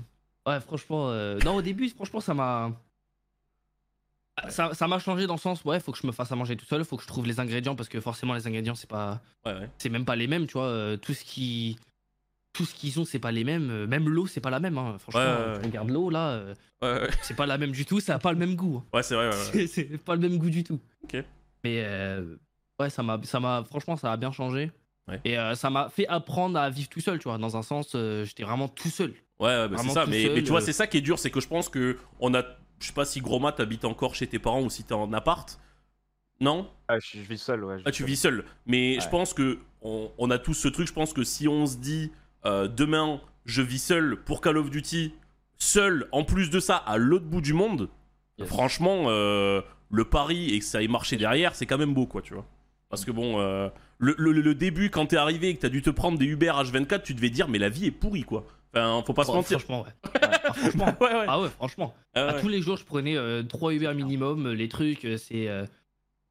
ouais 0.47 0.59
franchement 0.59 1.09
euh, 1.09 1.39
non 1.45 1.55
au 1.55 1.61
début 1.61 1.87
franchement 1.89 2.19
ça 2.19 2.33
m'a 2.33 2.71
ça 4.49 4.73
ça 4.73 4.87
m'a 4.87 4.99
changé 4.99 5.27
dans 5.27 5.35
le 5.35 5.39
sens 5.39 5.63
ouais 5.65 5.79
faut 5.79 5.91
que 5.91 5.97
je 5.97 6.07
me 6.07 6.11
fasse 6.11 6.31
à 6.31 6.35
manger 6.35 6.55
tout 6.55 6.65
seul 6.65 6.83
faut 6.85 6.97
que 6.97 7.03
je 7.03 7.07
trouve 7.07 7.25
les 7.27 7.39
ingrédients 7.39 7.75
parce 7.75 7.89
que 7.89 7.99
forcément 8.01 8.33
les 8.33 8.47
ingrédients 8.47 8.75
c'est 8.75 8.89
pas 8.89 9.21
Ouais, 9.45 9.53
ouais. 9.53 9.69
c'est 9.77 9.89
même 9.89 10.05
pas 10.05 10.15
les 10.15 10.27
mêmes, 10.27 10.45
tu 10.47 10.53
vois. 10.53 10.65
euh, 10.67 10.97
tout 10.97 11.13
ce 11.13 11.23
qui, 11.23 11.77
tout 12.53 12.65
ce 12.65 12.73
qu'ils 12.75 12.99
ont, 12.99 13.05
c'est 13.05 13.17
pas 13.19 13.31
les 13.31 13.43
mêmes. 13.43 13.69
euh, 13.71 13.87
Même 13.87 14.07
l'eau, 14.09 14.27
c'est 14.27 14.41
pas 14.41 14.49
la 14.49 14.59
même. 14.59 14.77
hein. 14.77 14.97
Franchement, 14.99 15.21
Ouais, 15.21 15.27
ouais, 15.27 15.33
euh, 15.57 15.59
regardes 15.63 15.89
l'eau 15.89 16.09
là, 16.09 16.41
c'est 17.23 17.35
pas 17.35 17.45
la 17.45 17.57
même 17.57 17.71
du 17.71 17.85
tout. 17.85 17.99
Ça 17.99 18.15
a 18.15 18.19
pas 18.19 18.31
le 18.33 18.37
même 18.37 18.55
goût. 18.55 18.77
hein. 18.83 18.85
Ouais, 18.93 19.03
c'est 19.03 19.15
vrai. 19.15 19.31
C'est- 19.67 19.97
pas 20.03 20.15
le 20.15 20.21
même 20.21 20.37
goût 20.37 20.49
du 20.49 20.63
tout. 20.63 20.79
Ok. 21.03 21.23
Mais 21.63 21.83
euh, 21.85 22.35
ouais, 22.79 22.89
ça 22.89 23.01
m'a, 23.03 23.19
ça 23.23 23.39
m'a, 23.39 23.63
franchement, 23.63 23.95
ça 23.97 24.11
a 24.11 24.17
bien 24.17 24.31
changé. 24.31 24.71
Et 25.25 25.37
euh, 25.37 25.55
ça 25.55 25.69
m'a 25.69 25.89
fait 25.89 26.07
apprendre 26.07 26.57
à 26.59 26.69
vivre 26.69 26.87
tout 26.87 27.01
seul, 27.01 27.19
tu 27.19 27.27
vois. 27.27 27.37
Dans 27.37 27.57
un 27.57 27.63
sens, 27.63 27.93
euh, 27.95 28.23
j'étais 28.25 28.43
vraiment 28.43 28.67
tout 28.69 28.89
seul. 28.89 29.13
Ouais, 29.39 29.67
bah, 29.67 29.77
c'est 29.77 29.89
ça. 29.89 30.05
Mais, 30.05 30.23
seul, 30.23 30.33
mais 30.35 30.43
tu 30.43 30.49
vois, 30.51 30.61
c'est 30.61 30.71
ça 30.73 30.87
qui 30.87 30.97
est 30.97 31.01
dur, 31.01 31.19
c'est 31.19 31.31
que 31.31 31.39
je 31.41 31.47
pense 31.47 31.67
que 31.69 31.97
on 32.19 32.33
a. 32.33 32.43
Je 32.81 32.87
sais 32.87 32.93
pas 32.93 33.05
si 33.05 33.21
Groma 33.21 33.51
t'habites 33.51 33.85
encore 33.85 34.15
chez 34.15 34.27
tes 34.27 34.39
parents 34.39 34.61
ou 34.63 34.69
si 34.69 34.83
t'es 34.83 34.93
en 34.93 35.11
appart. 35.13 35.59
Non? 36.39 36.69
Ah, 36.87 36.99
je, 36.99 37.17
je 37.19 37.21
vis 37.21 37.37
seul, 37.37 37.63
ouais. 37.63 37.77
je 37.79 37.83
Ah, 37.85 37.91
tu 37.91 37.99
seul. 38.03 38.07
vis 38.07 38.15
seul. 38.17 38.45
Mais 38.65 38.99
je 38.99 39.07
pense 39.09 39.33
que 39.33 39.59
on, 39.81 40.11
on 40.17 40.29
a 40.31 40.39
tous 40.39 40.55
ce 40.55 40.67
truc. 40.67 40.87
Je 40.87 40.93
pense 40.93 41.13
que 41.13 41.23
si 41.23 41.47
on 41.47 41.65
se 41.67 41.77
dit 41.77 42.11
euh, 42.45 42.67
demain, 42.67 43.21
je 43.45 43.61
vis 43.61 43.79
seul 43.79 44.17
pour 44.25 44.41
Call 44.41 44.57
of 44.57 44.69
Duty, 44.71 45.13
seul, 45.57 46.07
en 46.11 46.23
plus 46.23 46.49
de 46.49 46.59
ça, 46.59 46.75
à 46.77 46.97
l'autre 46.97 47.25
bout 47.25 47.41
du 47.41 47.53
monde, 47.53 47.89
Yes. 48.39 48.47
franchement, 48.47 49.03
euh, 49.09 49.61
le 49.91 50.05
pari 50.05 50.55
et 50.55 50.59
que 50.59 50.65
ça 50.65 50.81
ait 50.81 50.87
marché 50.87 51.15
derrière, 51.17 51.53
c'est 51.53 51.67
quand 51.67 51.77
même 51.77 51.93
beau, 51.93 52.07
quoi, 52.07 52.21
tu 52.23 52.33
vois. 52.33 52.45
Parce 52.89 53.05
que 53.05 53.11
bon, 53.11 53.39
euh, 53.39 53.69
le, 53.99 54.15
le- 54.17 54.31
le 54.31 54.55
début, 54.55 54.89
quand 54.89 55.05
t'es 55.05 55.17
arrivé 55.17 55.49
et 55.49 55.55
que 55.55 55.61
t'as 55.61 55.69
dû 55.69 55.81
te 55.83 55.91
prendre 55.91 56.17
des 56.17 56.25
Uber 56.25 56.47
H24, 56.55 57.03
tu 57.03 57.13
devais 57.13 57.29
dire, 57.29 57.47
mais 57.47 57.59
la 57.59 57.69
vie 57.69 57.85
est 57.85 57.91
pourrie, 57.91 58.23
quoi. 58.23 58.45
Enfin, 58.73 59.03
faut 59.05 59.13
pas 59.13 59.23
se 59.25 59.31
mentir. 59.31 59.59
franchement, 59.59 59.83
ouais. 59.83 60.11
Ah, 60.21 60.39
franchement. 60.53 60.85
Ouais, 61.01 61.13
ouais. 61.13 61.25
Ah 61.27 61.39
ouais, 61.41 61.49
franchement. 61.49 61.93
Ah 62.15 62.27
ouais. 62.35 62.41
tous 62.41 62.47
les 62.47 62.61
jours, 62.61 62.77
je 62.77 62.85
prenais 62.85 63.15
3 63.49 63.73
Uber 63.73 63.93
minimum. 63.93 64.47
euh, 64.47 64.53
Les 64.53 64.69
trucs, 64.69 65.03
euh, 65.05 65.17
c'est 65.17 65.47
euh, 65.49 65.65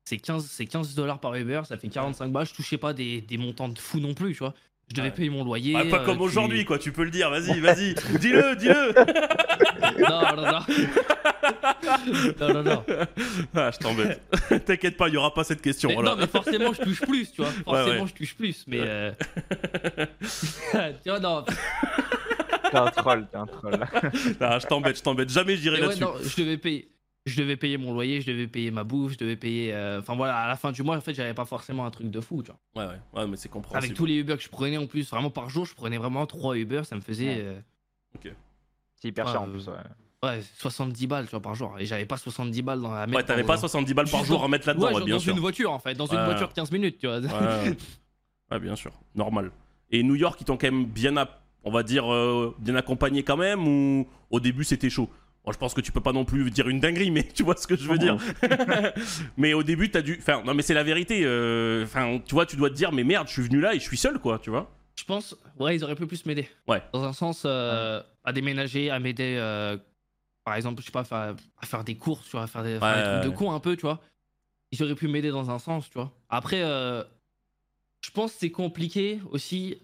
c'est 0.05 0.17
15, 0.17 0.47
c'est 0.51 0.67
15 0.67 0.95
dollars 0.95 1.21
par 1.21 1.35
Uber, 1.35 1.61
ça 1.65 1.77
fait 1.77 1.89
45 1.89 2.33
balles. 2.33 2.47
Je 2.47 2.55
touchais 2.55 2.79
pas 2.79 2.93
des, 2.95 3.21
des 3.21 3.37
montants 3.39 3.69
de 3.69 3.79
fou 3.79 4.01
non 4.01 4.15
plus, 4.15 4.33
tu 4.33 4.39
vois. 4.39 4.55
Je 4.89 4.95
devais 4.97 5.09
Ouais. 5.09 5.15
payer 5.15 5.31
mon 5.31 5.45
loyer. 5.45 5.77
Ouais, 5.77 5.89
pas 5.89 6.01
euh, 6.01 6.05
comme 6.05 6.17
tu- 6.17 6.23
aujourd'hui, 6.25 6.65
quoi, 6.65 6.77
tu 6.79 6.91
peux 6.91 7.05
le 7.05 7.11
dire, 7.13 7.31
vas-y, 7.31 7.61
vas-y, 7.61 7.95
dis-le, 8.19 8.57
dis-le 8.57 8.93
Non, 10.01 10.35
non, 10.37 10.53
non. 10.53 10.61
non, 12.41 12.55
non, 12.55 12.63
non. 12.65 12.85
Ah, 13.55 13.71
je 13.73 13.79
t'embête. 13.79 14.21
T'inquiète 14.65 14.97
pas, 14.97 15.07
il 15.09 15.15
y 15.15 15.17
aura 15.17 15.33
pas 15.33 15.45
cette 15.45 15.63
question, 15.63 15.91
Mais, 15.91 15.95
voilà. 15.95 16.11
non, 16.11 16.17
mais 16.17 16.27
forcément, 16.27 16.73
je 16.73 16.83
touche 16.83 17.03
plus, 17.03 17.31
tu 17.31 17.43
vois. 17.43 17.51
Forcément, 17.53 18.03
ouais. 18.03 18.09
je 18.09 18.15
touche 18.15 18.35
plus. 18.35 18.65
Mais. 18.67 18.81
Ouais. 18.81 18.87
euh, 20.75 20.93
tu 21.05 21.09
vois, 21.11 21.21
non. 21.21 21.45
T'es 22.71 22.77
un 22.77 22.91
troll, 22.91 23.29
t'es 23.31 23.37
un 23.37 23.47
troll. 23.47 23.87
Je 24.13 24.67
t'embête, 24.67 24.97
je 24.99 25.03
t'embête, 25.03 25.29
jamais 25.31 25.57
Mais 25.63 25.71
ouais, 25.71 25.81
là-dessus. 25.81 26.01
non, 26.03 26.15
je 26.23 26.37
devais 26.43 26.57
payer. 26.59 26.89
Je 27.27 27.37
devais 27.41 27.57
payer 27.57 27.77
mon 27.77 27.93
loyer, 27.93 28.23
je 28.23 28.31
devais 28.31 28.47
payer 28.47 28.71
ma 28.71 28.83
bouffe, 28.83 29.13
je 29.13 29.19
devais 29.19 29.37
payer. 29.37 29.75
euh, 29.75 30.01
Enfin 30.01 30.17
voilà, 30.17 30.39
à 30.39 30.49
la 30.49 30.57
fin 30.57 30.73
du 30.73 30.83
mois, 30.83 30.97
en 30.97 31.01
fait, 31.03 31.13
j'avais 31.13 31.35
pas 31.35 31.45
forcément 31.45 31.85
un 31.85 31.91
truc 31.91 32.11
de 32.11 32.21
fou, 32.21 32.43
tu 32.43 32.51
vois. 32.51 32.83
Ouais, 32.87 32.91
ouais, 32.93 33.21
ouais, 33.21 33.29
mais 33.29 33.37
c'est 33.37 33.51
compréhensible. 33.51 33.85
Avec 33.85 33.97
tous 33.97 34.07
les 34.07 34.15
Uber 34.17 34.37
que 34.37 34.43
je 34.43 34.49
prenais 34.49 34.79
en 34.79 34.87
plus, 34.87 35.09
vraiment 35.11 35.29
par 35.31 35.51
jour, 35.51 35.67
je 35.67 35.75
prenais 35.75 35.99
vraiment 35.99 36.25
3 36.27 36.57
Uber, 36.57 36.83
ça 36.85 36.97
me 36.97 37.03
faisait. 37.03 37.27
Ouais. 37.29 37.37
euh, 37.41 37.61
C'est 38.97 39.09
hyper 39.09 39.27
Ouais, 39.27 39.33
cher 39.33 39.43
en 39.43 39.49
euh, 39.49 39.53
plus, 39.53 39.69
ouais. 39.69 39.75
Ouais, 40.23 40.41
70 40.59 41.07
balles, 41.07 41.25
tu 41.27 41.31
vois, 41.31 41.41
par 41.41 41.55
jour. 41.55 41.75
Et 41.79 41.87
j'avais 41.87 42.05
pas 42.05 42.17
70 42.19 42.63
balles 42.63 42.81
dans 42.81 42.93
la 42.93 43.07
Ouais, 43.07 43.23
t'avais 43.23 43.43
dans 43.43 43.49
pas 43.49 43.55
un- 43.55 43.59
70 43.59 43.95
balles 43.95 44.09
par 44.11 44.25
jour 44.25 44.39
dans- 44.39 44.45
à 44.45 44.49
mettre 44.49 44.67
là-dedans, 44.67 44.93
Ouais, 44.93 45.05
bien 45.05 45.15
dans 45.15 45.21
sûr. 45.21 45.33
une 45.35 45.41
voiture 45.41 45.73
en 45.73 45.79
fait, 45.79 45.95
dans 45.95 46.07
une 46.07 46.19
Ouais. 46.19 46.25
voiture 46.25 46.49
de 46.49 46.53
15 46.55 46.71
minutes, 46.73 46.99
tu 46.99 47.07
vois. 47.07 47.19
Ouais, 47.21 47.27
ouais. 47.33 47.77
Ouais, 48.51 48.61
bien 48.61 48.77
sûr, 48.77 48.93
normal. 49.15 49.51
Et 49.91 50.03
New 50.03 50.15
York, 50.17 50.39
ils 50.41 50.45
t'ont 50.45 50.57
quand 50.57 50.71
même 50.71 50.85
bien, 50.87 51.17
app- 51.17 51.40
on 51.65 51.71
va 51.71 51.83
dire, 51.83 52.13
euh, 52.13 52.55
bien 52.59 52.75
accompagné 52.77 53.23
quand 53.23 53.37
même, 53.37 53.67
ou 53.67 54.09
au 54.31 54.41
début 54.41 54.65
c'était 54.65 54.91
chaud? 54.91 55.11
Bon, 55.45 55.53
je 55.53 55.59
pense 55.59 55.73
que 55.73 55.81
tu 55.81 55.91
peux 55.91 56.03
pas 56.03 56.13
non 56.13 56.25
plus 56.27 56.51
dire 56.51 56.69
une 56.69 56.81
dinguerie, 56.81 57.11
mais 57.11 57.23
tu 57.35 57.43
vois 57.43 57.57
ce 57.57 57.67
que 57.67 57.77
je 57.77 57.89
veux 57.89 57.97
dire. 57.99 58.19
mais 59.37 59.55
au 59.55 59.63
début, 59.63 59.91
t'as 59.91 60.03
dû. 60.03 60.17
Enfin, 60.21 60.43
non, 60.45 60.53
mais 60.55 60.63
c'est 60.63 60.75
la 60.75 60.83
vérité. 60.83 61.23
euh, 61.25 61.85
Enfin, 61.85 62.21
tu 62.27 62.35
vois, 62.35 62.45
tu 62.47 62.57
dois 62.57 62.69
te 62.71 62.75
dire, 62.75 62.93
mais 62.93 63.05
merde, 63.05 63.27
je 63.27 63.33
suis 63.33 63.43
venu 63.43 63.61
là 63.61 63.75
et 63.75 63.79
je 63.79 63.85
suis 63.85 63.97
seul, 63.97 64.19
quoi, 64.19 64.39
tu 64.39 64.51
vois. 64.51 64.71
Je 64.97 65.05
pense, 65.05 65.35
ouais, 65.59 65.77
ils 65.77 65.83
auraient 65.85 65.95
pu 65.95 66.07
plus 66.07 66.27
m'aider. 66.27 66.47
Ouais. 66.69 66.83
Dans 66.93 67.05
un 67.05 67.15
sens, 67.15 67.45
euh, 67.47 68.03
à 68.23 68.33
déménager, 68.33 68.91
à 68.91 68.99
m'aider, 69.01 69.37
euh, 69.39 69.79
par 70.45 70.57
exemple, 70.57 70.83
je 70.83 70.87
sais 70.87 70.93
pas, 70.93 71.05
à 71.11 71.67
faire 71.67 71.85
des 71.85 71.95
courses, 71.97 72.25
tu 72.25 72.33
vois, 72.33 72.43
à 72.43 72.47
faire 72.47 72.63
des, 72.63 72.79
faire 72.79 72.81
des 72.81 73.01
Ouais, 73.01 73.13
trucs 73.13 73.25
de 73.25 73.29
ouais. 73.31 73.35
con 73.35 73.53
un 73.53 73.61
peu, 73.61 73.77
tu 73.77 73.83
vois. 73.83 74.01
Ils 74.73 74.83
auraient 74.83 74.95
pu 74.95 75.09
m'aider 75.09 75.31
dans 75.31 75.51
un 75.51 75.59
sens, 75.59 75.89
tu 75.89 75.95
vois. 75.95 76.13
Après, 76.29 76.61
je 76.61 78.11
pense 78.13 78.33
que 78.33 78.39
c'est 78.41 78.51
compliqué 78.51 79.21
aussi, 79.31 79.79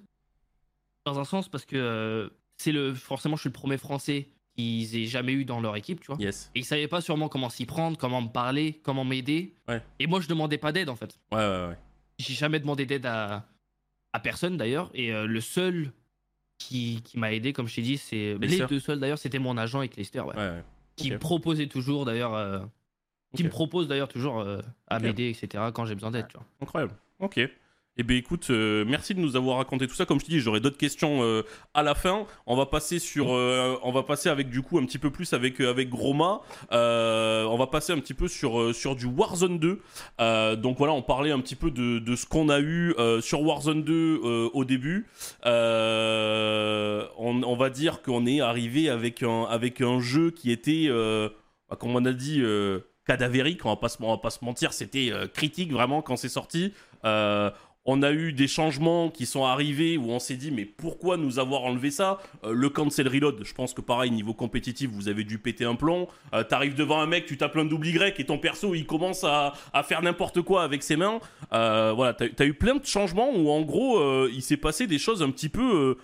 dans 1.06 1.18
un 1.18 1.24
sens, 1.24 1.48
parce 1.48 1.64
que 1.64 1.76
euh, 1.76 2.28
c'est 2.58 2.72
le. 2.72 2.92
Forcément, 2.94 3.36
je 3.36 3.42
suis 3.42 3.48
le 3.48 3.52
premier 3.54 3.78
français 3.78 4.28
qu'ils 4.56 4.96
aient 4.96 5.06
jamais 5.06 5.32
eu 5.32 5.44
dans 5.44 5.60
leur 5.60 5.76
équipe, 5.76 6.00
tu 6.00 6.06
vois. 6.08 6.16
Yes. 6.18 6.50
Et 6.54 6.60
ils 6.60 6.64
savaient 6.64 6.88
pas 6.88 7.00
sûrement 7.00 7.28
comment 7.28 7.48
s'y 7.48 7.64
prendre, 7.66 7.96
comment 7.96 8.20
me 8.22 8.28
parler, 8.28 8.80
comment 8.82 9.04
m'aider. 9.04 9.54
Ouais. 9.68 9.82
Et 9.98 10.06
moi, 10.06 10.20
je 10.20 10.28
demandais 10.28 10.58
pas 10.58 10.72
d'aide, 10.72 10.88
en 10.88 10.96
fait. 10.96 11.18
Ouais, 11.32 11.38
ouais, 11.38 11.68
ouais. 11.68 11.78
J'ai 12.18 12.34
jamais 12.34 12.58
demandé 12.60 12.86
d'aide 12.86 13.06
à, 13.06 13.46
à 14.12 14.20
personne 14.20 14.56
d'ailleurs. 14.56 14.90
Et 14.94 15.12
euh, 15.12 15.26
le 15.26 15.40
seul 15.40 15.92
qui, 16.58 17.02
qui 17.04 17.18
m'a 17.18 17.32
aidé, 17.32 17.52
comme 17.52 17.68
je 17.68 17.74
t'ai 17.76 17.82
dit, 17.82 17.98
c'est. 17.98 18.36
Les 18.40 18.66
deux 18.66 18.80
seuls 18.80 18.98
d'ailleurs, 19.00 19.18
c'était 19.18 19.38
mon 19.38 19.56
agent 19.56 19.78
avec 19.78 19.96
Lester, 19.96 20.20
ouais. 20.20 20.34
ouais, 20.36 20.48
ouais. 20.50 20.64
Qui 20.96 21.08
ok. 21.08 21.12
me 21.14 21.18
proposait 21.18 21.66
toujours 21.66 22.04
d'ailleurs. 22.06 22.34
euh, 22.34 22.60
Qui 23.34 23.44
me 23.44 23.50
propose 23.50 23.86
d'ailleurs 23.86 24.08
toujours 24.08 24.40
euh, 24.40 24.60
à 24.88 24.98
m'aider, 24.98 25.28
etc. 25.28 25.64
quand 25.74 25.84
j'ai 25.84 25.94
besoin 25.94 26.10
d'aide, 26.10 26.26
tu 26.28 26.38
vois. 26.38 26.46
Incroyable. 26.62 26.94
Ok. 27.18 27.38
Eh 27.98 28.02
bien 28.02 28.18
écoute, 28.18 28.48
euh, 28.50 28.84
merci 28.86 29.14
de 29.14 29.20
nous 29.20 29.36
avoir 29.36 29.56
raconté 29.56 29.86
tout 29.86 29.94
ça. 29.94 30.04
Comme 30.04 30.20
je 30.20 30.26
te 30.26 30.30
dis, 30.30 30.40
j'aurai 30.40 30.60
d'autres 30.60 30.76
questions 30.76 31.22
euh, 31.22 31.44
à 31.72 31.82
la 31.82 31.94
fin. 31.94 32.26
On 32.44 32.54
va 32.54 32.66
passer 32.66 32.98
sur, 32.98 33.34
euh, 33.34 33.78
on 33.82 33.90
va 33.90 34.02
passer 34.02 34.28
avec 34.28 34.50
du 34.50 34.60
coup 34.60 34.76
un 34.76 34.84
petit 34.84 34.98
peu 34.98 35.10
plus 35.10 35.32
avec 35.32 35.60
avec 35.60 35.88
Groma. 35.88 36.42
On 36.70 37.56
va 37.58 37.66
passer 37.68 37.94
un 37.94 37.98
petit 37.98 38.12
peu 38.12 38.28
sur 38.28 38.74
sur 38.74 38.96
du 38.96 39.06
Warzone 39.06 39.58
2. 39.58 39.80
Euh, 40.20 40.56
donc 40.56 40.76
voilà, 40.76 40.92
on 40.92 41.00
parlait 41.00 41.30
un 41.30 41.40
petit 41.40 41.56
peu 41.56 41.70
de, 41.70 41.98
de 41.98 42.16
ce 42.16 42.26
qu'on 42.26 42.50
a 42.50 42.60
eu 42.60 42.94
sur 43.22 43.40
Warzone 43.40 43.82
2 43.82 43.94
euh, 43.94 44.50
au 44.52 44.66
début. 44.66 45.06
On, 45.46 47.56
va 47.58 47.70
dire 47.70 48.02
qu'on 48.02 48.26
est 48.26 48.42
arrivé 48.42 48.90
avec 48.90 49.22
un 49.22 49.44
avec 49.44 49.80
un 49.80 50.00
jeu 50.00 50.30
qui 50.30 50.52
était, 50.52 50.90
bah, 50.90 51.76
comme 51.78 51.96
on 51.96 52.04
a 52.04 52.12
dit. 52.12 52.42
cadavérique, 53.06 53.64
on 53.64 53.70
va 53.70 53.76
pas 53.76 53.88
se, 53.88 53.96
on 54.02 54.10
va 54.10 54.18
pas 54.18 54.30
se 54.30 54.44
mentir, 54.44 54.74
c'était 54.74 55.12
critique 55.32 55.72
vraiment 55.72 56.02
quand 56.02 56.16
c'est 56.16 56.28
sorti. 56.28 56.74
On 57.86 58.02
a 58.02 58.12
eu 58.12 58.32
des 58.32 58.48
changements 58.48 59.10
qui 59.10 59.26
sont 59.26 59.44
arrivés 59.44 59.96
où 59.96 60.10
on 60.10 60.18
s'est 60.18 60.34
dit 60.34 60.50
mais 60.50 60.64
pourquoi 60.64 61.16
nous 61.16 61.38
avoir 61.38 61.62
enlevé 61.62 61.90
ça? 61.90 62.18
Euh, 62.44 62.52
Le 62.52 62.68
cancel 62.68 63.08
reload, 63.08 63.42
je 63.44 63.54
pense 63.54 63.72
que 63.72 63.80
pareil 63.80 64.10
niveau 64.10 64.34
compétitif 64.34 64.90
vous 64.90 65.08
avez 65.08 65.24
dû 65.24 65.38
péter 65.38 65.64
un 65.64 65.76
plomb. 65.76 66.08
Euh, 66.34 66.42
T'arrives 66.42 66.74
devant 66.74 67.00
un 67.00 67.06
mec, 67.06 67.26
tu 67.26 67.36
tapes 67.36 67.56
un 67.56 67.64
double 67.64 67.86
Y 67.86 68.20
et 68.20 68.24
ton 68.24 68.38
perso 68.38 68.74
il 68.74 68.86
commence 68.86 69.24
à, 69.24 69.54
faire 69.84 70.02
n'importe 70.02 70.42
quoi 70.42 70.64
avec 70.64 70.82
ses 70.82 70.96
mains. 70.96 71.20
Euh, 71.52 71.92
voilà, 71.94 72.12
t'as 72.12 72.26
as 72.38 72.44
eu 72.44 72.54
plein 72.54 72.74
de 72.74 72.84
changements 72.84 73.30
où 73.34 73.50
en 73.50 73.62
gros 73.62 74.26
il 74.28 74.42
s'est 74.42 74.56
passé 74.56 74.88
des 74.88 74.98
choses 74.98 75.22
un 75.22 75.30
petit 75.30 75.48
peu, 75.48 75.96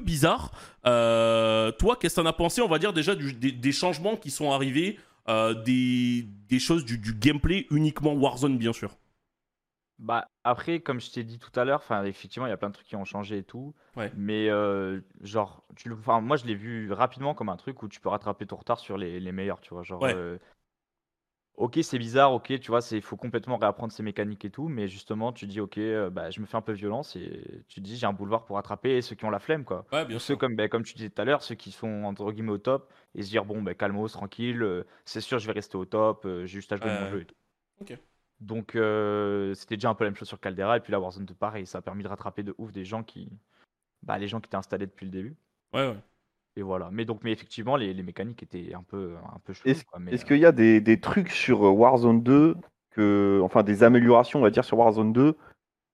bizarres. 0.00 0.50
Toi, 0.84 1.96
qu'est-ce 1.98 2.16
que 2.16 2.20
t'en 2.20 2.26
as 2.26 2.32
pensé 2.34 2.60
On 2.60 2.68
va 2.68 2.78
dire 2.78 2.92
déjà 2.92 3.14
des, 3.14 3.72
changements 3.72 4.16
qui 4.16 4.30
sont 4.30 4.52
arrivés, 4.52 4.98
des, 5.64 6.58
choses 6.58 6.84
du 6.84 7.14
gameplay 7.14 7.66
uniquement 7.70 8.12
Warzone 8.12 8.58
bien 8.58 8.74
sûr? 8.74 8.90
Bah, 9.98 10.28
après, 10.44 10.80
comme 10.80 11.00
je 11.00 11.10
t'ai 11.10 11.24
dit 11.24 11.38
tout 11.38 11.50
à 11.58 11.64
l'heure, 11.64 11.80
enfin, 11.80 12.04
effectivement, 12.04 12.46
il 12.46 12.50
y 12.50 12.52
a 12.52 12.56
plein 12.56 12.68
de 12.68 12.74
trucs 12.74 12.86
qui 12.86 12.96
ont 12.96 13.04
changé 13.04 13.38
et 13.38 13.42
tout. 13.44 13.74
Ouais. 13.96 14.12
Mais, 14.12 14.48
euh, 14.50 15.00
genre, 15.22 15.64
tu, 15.74 15.88
le- 15.88 15.96
enfin, 15.96 16.20
moi, 16.20 16.36
je 16.36 16.44
l'ai 16.46 16.54
vu 16.54 16.92
rapidement 16.92 17.34
comme 17.34 17.48
un 17.48 17.56
truc 17.56 17.82
où 17.82 17.88
tu 17.88 18.00
peux 18.00 18.08
rattraper 18.10 18.46
ton 18.46 18.56
retard 18.56 18.78
sur 18.78 18.98
les, 18.98 19.20
les 19.20 19.32
meilleurs, 19.32 19.60
tu 19.60 19.70
vois. 19.74 19.82
Genre, 19.82 20.02
Ouais. 20.02 20.12
euh, 20.12 20.38
ok, 21.54 21.78
c'est 21.82 21.98
bizarre, 21.98 22.32
ok, 22.32 22.58
tu 22.60 22.68
vois, 22.70 22.80
il 22.92 23.02
faut 23.02 23.16
complètement 23.16 23.56
réapprendre 23.56 23.92
ses 23.92 24.02
mécaniques 24.02 24.44
et 24.44 24.50
tout. 24.50 24.68
Mais 24.68 24.88
justement, 24.88 25.32
tu 25.32 25.46
dis, 25.46 25.60
ok, 25.60 25.78
euh, 25.78 26.10
bah, 26.10 26.30
je 26.30 26.40
me 26.40 26.46
fais 26.46 26.56
un 26.56 26.62
peu 26.62 26.72
violence 26.72 27.16
et 27.16 27.64
tu 27.68 27.80
dis, 27.80 27.96
j'ai 27.96 28.06
un 28.06 28.12
boulevard 28.12 28.44
pour 28.44 28.56
rattraper 28.56 29.00
ceux 29.02 29.14
qui 29.16 29.24
ont 29.24 29.30
la 29.30 29.38
flemme, 29.40 29.64
quoi. 29.64 29.86
Ouais, 29.92 30.04
bien 30.04 30.18
Ou 30.18 30.18
ceux 30.18 30.36
comme, 30.36 30.54
bah, 30.56 30.68
comme 30.68 30.82
tu 30.84 30.94
disais 30.94 31.10
tout 31.10 31.20
à 31.22 31.24
l'heure, 31.24 31.42
ceux 31.42 31.54
qui 31.54 31.72
sont 31.72 32.04
entre 32.04 32.30
guillemets 32.32 32.52
au 32.52 32.58
top 32.58 32.92
et 33.14 33.22
se 33.22 33.28
dire, 33.30 33.44
bon, 33.44 33.62
bah, 33.62 33.74
calmos, 33.74 34.12
tranquille, 34.12 34.62
euh, 34.62 34.84
c'est 35.04 35.20
sûr, 35.20 35.38
je 35.38 35.46
vais 35.46 35.52
rester 35.52 35.76
au 35.76 35.84
top, 35.84 36.26
euh, 36.26 36.40
j'ai 36.46 36.54
juste 36.58 36.72
à 36.72 36.76
jouer 36.76 36.90
mon 36.90 37.06
jeu 37.06 37.20
et 37.22 37.24
tout. 37.26 37.34
Ok. 37.80 37.98
Donc, 38.40 38.74
euh, 38.76 39.54
c'était 39.54 39.76
déjà 39.76 39.88
un 39.90 39.94
peu 39.94 40.04
la 40.04 40.10
même 40.10 40.16
chose 40.16 40.28
sur 40.28 40.40
Caldera. 40.40 40.76
Et 40.76 40.80
puis 40.80 40.92
là, 40.92 41.00
Warzone 41.00 41.24
2, 41.24 41.34
pareil, 41.34 41.66
ça 41.66 41.78
a 41.78 41.82
permis 41.82 42.02
de 42.02 42.08
rattraper 42.08 42.42
de 42.42 42.54
ouf 42.58 42.72
des 42.72 42.84
gens 42.84 43.02
qui. 43.02 43.30
Bah, 44.02 44.18
les 44.18 44.28
gens 44.28 44.40
qui 44.40 44.48
étaient 44.48 44.56
installés 44.56 44.86
depuis 44.86 45.06
le 45.06 45.10
début. 45.10 45.36
Ouais, 45.72 45.88
ouais. 45.88 45.96
Et 46.56 46.62
voilà. 46.62 46.90
Mais 46.92 47.04
donc, 47.04 47.22
mais 47.24 47.32
effectivement, 47.32 47.76
les, 47.76 47.92
les 47.92 48.02
mécaniques 48.02 48.42
étaient 48.42 48.74
un 48.74 48.82
peu, 48.82 49.14
un 49.34 49.38
peu 49.40 49.52
Est-ce 49.64 49.84
quoi, 49.84 49.98
mais, 49.98 50.12
est-ce 50.12 50.24
euh, 50.24 50.28
qu'il 50.28 50.38
y 50.38 50.46
a 50.46 50.52
des, 50.52 50.80
des 50.80 51.00
trucs 51.00 51.30
sur 51.30 51.64
euh, 51.66 51.70
Warzone 51.70 52.22
2, 52.22 52.56
que, 52.90 53.40
enfin 53.42 53.62
des 53.62 53.82
améliorations, 53.82 54.38
on 54.38 54.42
va 54.42 54.50
dire, 54.50 54.64
sur 54.64 54.78
Warzone 54.78 55.12
2 55.12 55.36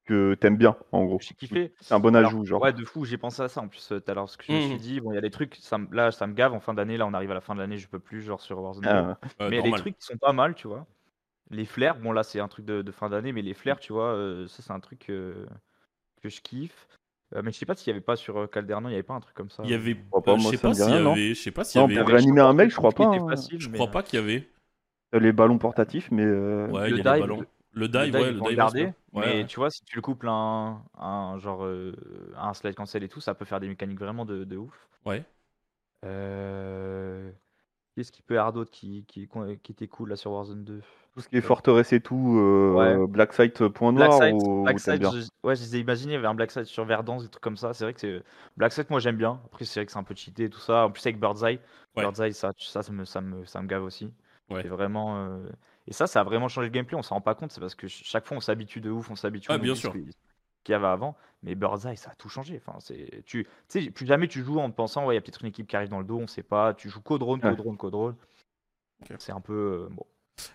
que 0.05 0.35
t'aimes 0.35 0.56
bien, 0.56 0.77
en 0.90 1.05
gros? 1.05 1.19
J'ai 1.20 1.35
kiffé. 1.35 1.73
C'est 1.81 1.94
un 1.94 2.01
bon 2.01 2.14
Alors, 2.14 2.31
ajout, 2.31 2.44
genre. 2.44 2.60
Ouais, 2.62 2.73
de 2.73 2.85
fou, 2.85 3.05
j'ai 3.05 3.19
pensé 3.19 3.40
à 3.43 3.48
ça 3.48 3.60
en 3.60 3.69
plus 3.69 3.86
tout 3.86 3.94
à 3.94 4.14
l'heure. 4.14 4.24
Parce 4.24 4.36
que 4.36 4.44
je 4.47 4.52
me 4.52 4.60
suis 4.60 4.78
dit, 4.78 5.01
bon, 5.01 5.12
il 5.12 5.14
y 5.14 5.19
a 5.19 5.20
des 5.23 5.31
trucs, 5.31 5.55
ça, 5.56 5.78
là, 5.93 6.10
ça 6.10 6.27
me 6.27 6.35
gave 6.35 6.52
en 6.52 6.60
fin 6.60 6.74
d'année. 6.74 6.97
Là, 6.97 7.06
on 7.06 7.14
arrive 7.14 7.31
à 7.31 7.35
la 7.35 7.40
fin 7.40 7.55
de 7.55 7.60
l'année, 7.60 7.78
je 7.78 7.89
peux 7.89 8.01
plus, 8.01 8.20
genre 8.23 8.40
sur 8.40 8.60
Warzone 8.60 8.82
2. 8.85 8.89
Ah, 8.90 9.19
Euh, 9.40 9.48
mais 9.48 9.51
il 9.51 9.55
y 9.55 9.59
a 9.59 9.62
des 9.62 9.69
normal. 9.70 9.81
trucs 9.81 9.98
qui 9.98 10.06
sont 10.06 10.19
pas 10.19 10.32
mal, 10.32 10.55
tu 10.55 10.66
vois. 10.69 10.86
Les 11.52 11.64
flares, 11.66 11.98
bon, 11.98 12.12
là, 12.12 12.22
c'est 12.24 12.40
un 12.40 12.48
truc 12.48 12.64
de, 12.64 12.82
de 12.82 12.92
fin 12.92 13.08
d'année, 13.10 13.30
mais 13.32 13.42
les 13.42 13.54
flares, 13.54 13.78
tu 13.78 13.92
vois, 13.92 14.14
euh, 14.14 14.48
ça, 14.48 14.62
c'est 14.62 14.72
un 14.72 14.80
truc 14.80 15.08
euh, 15.10 15.46
que 16.22 16.28
je 16.28 16.40
kiffe. 16.40 16.88
Euh, 17.34 17.42
mais 17.44 17.52
je 17.52 17.58
sais 17.58 17.66
pas 17.66 17.74
s'il 17.74 17.88
y 17.88 17.90
avait 17.92 18.00
pas 18.00 18.16
sur 18.16 18.48
Calderno, 18.50 18.88
il 18.88 18.92
y 18.92 18.94
avait 18.94 19.02
pas 19.02 19.14
un 19.14 19.20
truc 19.20 19.34
comme 19.34 19.50
ça. 19.50 19.62
Il 19.64 19.70
y 19.70 19.74
avait, 19.74 19.94
pas, 19.94 20.18
euh, 20.26 20.36
je 20.38 20.48
sais 20.48 20.58
pas 20.58 20.72
y 20.78 20.82
rien, 20.82 21.00
non 21.00 21.12
avait, 21.12 21.34
je 21.34 21.40
sais 21.42 21.50
pas 21.50 21.64
s'il 21.64 21.80
y 21.80 21.84
Non, 21.84 21.90
avait. 21.90 21.98
pour 22.00 22.08
réanimer 22.08 22.40
un 22.40 22.52
mec, 22.52 22.70
je 22.70 22.76
crois 22.76 22.92
pas, 22.92 23.06
hein. 23.06 23.28
facile, 23.28 23.60
Je 23.60 23.68
mais, 23.68 23.78
crois 23.78 23.90
pas 23.90 24.02
qu'il 24.02 24.18
y 24.18 24.22
avait. 24.22 24.48
Les 25.12 25.32
ballons 25.32 25.58
portatifs, 25.58 26.10
mais 26.10 26.24
euh, 26.24 26.68
Ouais, 26.68 26.88
le 26.90 26.96
il 26.98 27.04
y 27.04 27.06
a 27.06 27.14
des 27.14 27.20
dive. 27.20 27.28
Le 27.28 27.46
Le 27.74 27.88
dive, 27.88 28.02
dive, 28.02 28.14
ouais, 28.14 28.32
le 28.32 28.38
le 28.38 28.40
dive. 28.40 28.56
garder. 28.56 28.84
Ouais, 29.12 29.36
mais 29.36 29.46
tu 29.46 29.56
vois, 29.56 29.70
si 29.70 29.84
tu 29.84 29.96
le 29.96 30.02
couples 30.02 30.28
un, 30.28 30.82
un 30.98 31.38
genre 31.38 31.64
euh, 31.64 31.94
un 32.36 32.54
slide 32.54 32.74
cancel 32.74 33.02
et 33.02 33.08
tout, 33.08 33.20
ça 33.20 33.34
peut 33.34 33.44
faire 33.44 33.60
des 33.60 33.68
mécaniques 33.68 33.98
vraiment 33.98 34.24
de, 34.24 34.44
de 34.44 34.56
ouf. 34.56 34.88
Ouais. 35.04 35.22
Euh... 36.04 37.30
Qu'est-ce 37.94 38.10
qui 38.12 38.23
peut 38.23 38.35
y 38.35 38.39
avoir 38.39 38.52
d'autre 38.52 38.70
qui, 38.70 39.05
qui, 39.06 39.28
qui 39.62 39.73
était 39.73 39.86
cool 39.89 40.10
là 40.10 40.16
sur 40.16 40.32
Warzone 40.32 40.64
2 40.64 40.81
tout 41.14 41.20
ce 41.20 41.28
qui 41.28 41.36
est 41.36 41.43
forteresse 41.43 41.93
et 41.93 42.01
tout, 42.01 42.39
euh, 42.39 42.73
Ouais. 42.74 43.06
Black 43.06 43.35
Site 43.35 43.69
point 43.69 43.93
noir 43.93 44.19
ou 44.32 44.64
je, 44.66 45.28
ouais, 45.47 45.56
je 45.56 45.60
les 45.62 45.77
ai 45.77 45.81
imaginés, 45.81 46.12
il 46.12 46.14
y 46.14 46.19
avait 46.19 46.27
un 46.27 46.35
Blackside 46.35 46.64
sur 46.64 46.86
Verdance, 46.86 47.23
des 47.24 47.28
trucs 47.28 47.43
comme 47.43 47.59
ça. 47.59 47.74
C'est 47.74 47.85
vrai 47.85 47.93
que 47.93 48.01
c'est 48.01 48.23
Blackside, 48.56 48.86
moi 48.89 48.98
j'aime 48.98 49.16
bien. 49.16 49.39
Après, 49.44 49.66
c'est 49.66 49.81
vrai 49.81 49.86
que 49.86 49.93
c'est 49.93 49.98
un 49.98 50.05
peu 50.05 50.14
cheaté 50.14 50.48
tout 50.48 50.59
ça. 50.59 50.86
En 50.86 50.90
plus, 50.90 51.05
avec 51.06 51.20
Birdseye, 51.20 51.60
Ouais. 51.97 52.02
Birdseye, 52.05 52.32
ça, 52.32 52.52
ça, 52.56 52.82
ça 52.82 52.93
me, 52.93 53.05
ça 53.05 53.20
me, 53.20 53.44
ça 53.44 53.60
me 53.60 53.66
gave 53.69 53.82
aussi. 53.85 54.10
Ouais. 54.48 54.62
C'est 54.62 54.69
vraiment. 54.69 55.27
euh, 55.27 55.47
Et 55.86 55.93
ça, 55.93 56.06
ça 56.06 56.20
a 56.20 56.24
vraiment 56.24 56.48
changé 56.48 56.69
le 56.69 56.73
gameplay. 56.73 56.97
On 56.97 57.02
s'en 57.02 57.16
rend 57.16 57.20
pas 57.20 57.35
compte, 57.35 57.52
c'est 57.52 57.60
parce 57.60 57.74
que 57.74 57.89
ch- 57.89 58.02
chaque 58.06 58.27
fois 58.27 58.39
on 58.39 58.40
s'habitue 58.40 58.81
de 58.81 58.90
ouf, 58.90 59.10
on 59.10 59.16
s'habitue. 59.16 59.48
Ah, 59.51 59.59
bien 59.59 59.74
sûr. 59.74 59.93
qu'il 59.93 60.06
qu'il 60.62 60.72
y 60.72 60.76
avait 60.76 60.86
avant. 60.86 61.16
Mais 61.43 61.55
Birdseye, 61.55 61.97
ça 61.97 62.10
a 62.10 62.14
tout 62.14 62.28
changé. 62.28 62.60
Enfin, 62.64 62.78
c'est, 62.80 63.22
tu, 63.26 63.47
sais, 63.68 63.90
plus 63.90 64.06
jamais 64.06 64.28
tu 64.28 64.43
joues 64.44 64.59
en 64.60 64.70
te 64.70 64.76
pensant, 64.76 65.06
ouais, 65.06 65.14
il 65.14 65.16
y 65.16 65.18
a 65.18 65.20
peut-être 65.20 65.43
une 65.43 65.48
équipe 65.48 65.66
qui 65.66 65.74
arrive 65.76 65.89
dans 65.89 65.98
le 65.98 66.05
dos, 66.05 66.18
on 66.18 66.26
sait 66.26 66.43
pas. 66.44 66.72
Tu 66.74 66.89
joues 66.89 67.01
qu'au 67.01 67.18
drone, 67.18 67.40
qu'au 67.40 67.55
drone, 67.55 67.76
qu'au 67.76 67.90
drone. 67.90 68.16
C'est 69.18 69.32
un 69.32 69.40
peu. 69.40 69.52
euh, 69.52 69.89
bon. 69.90 70.06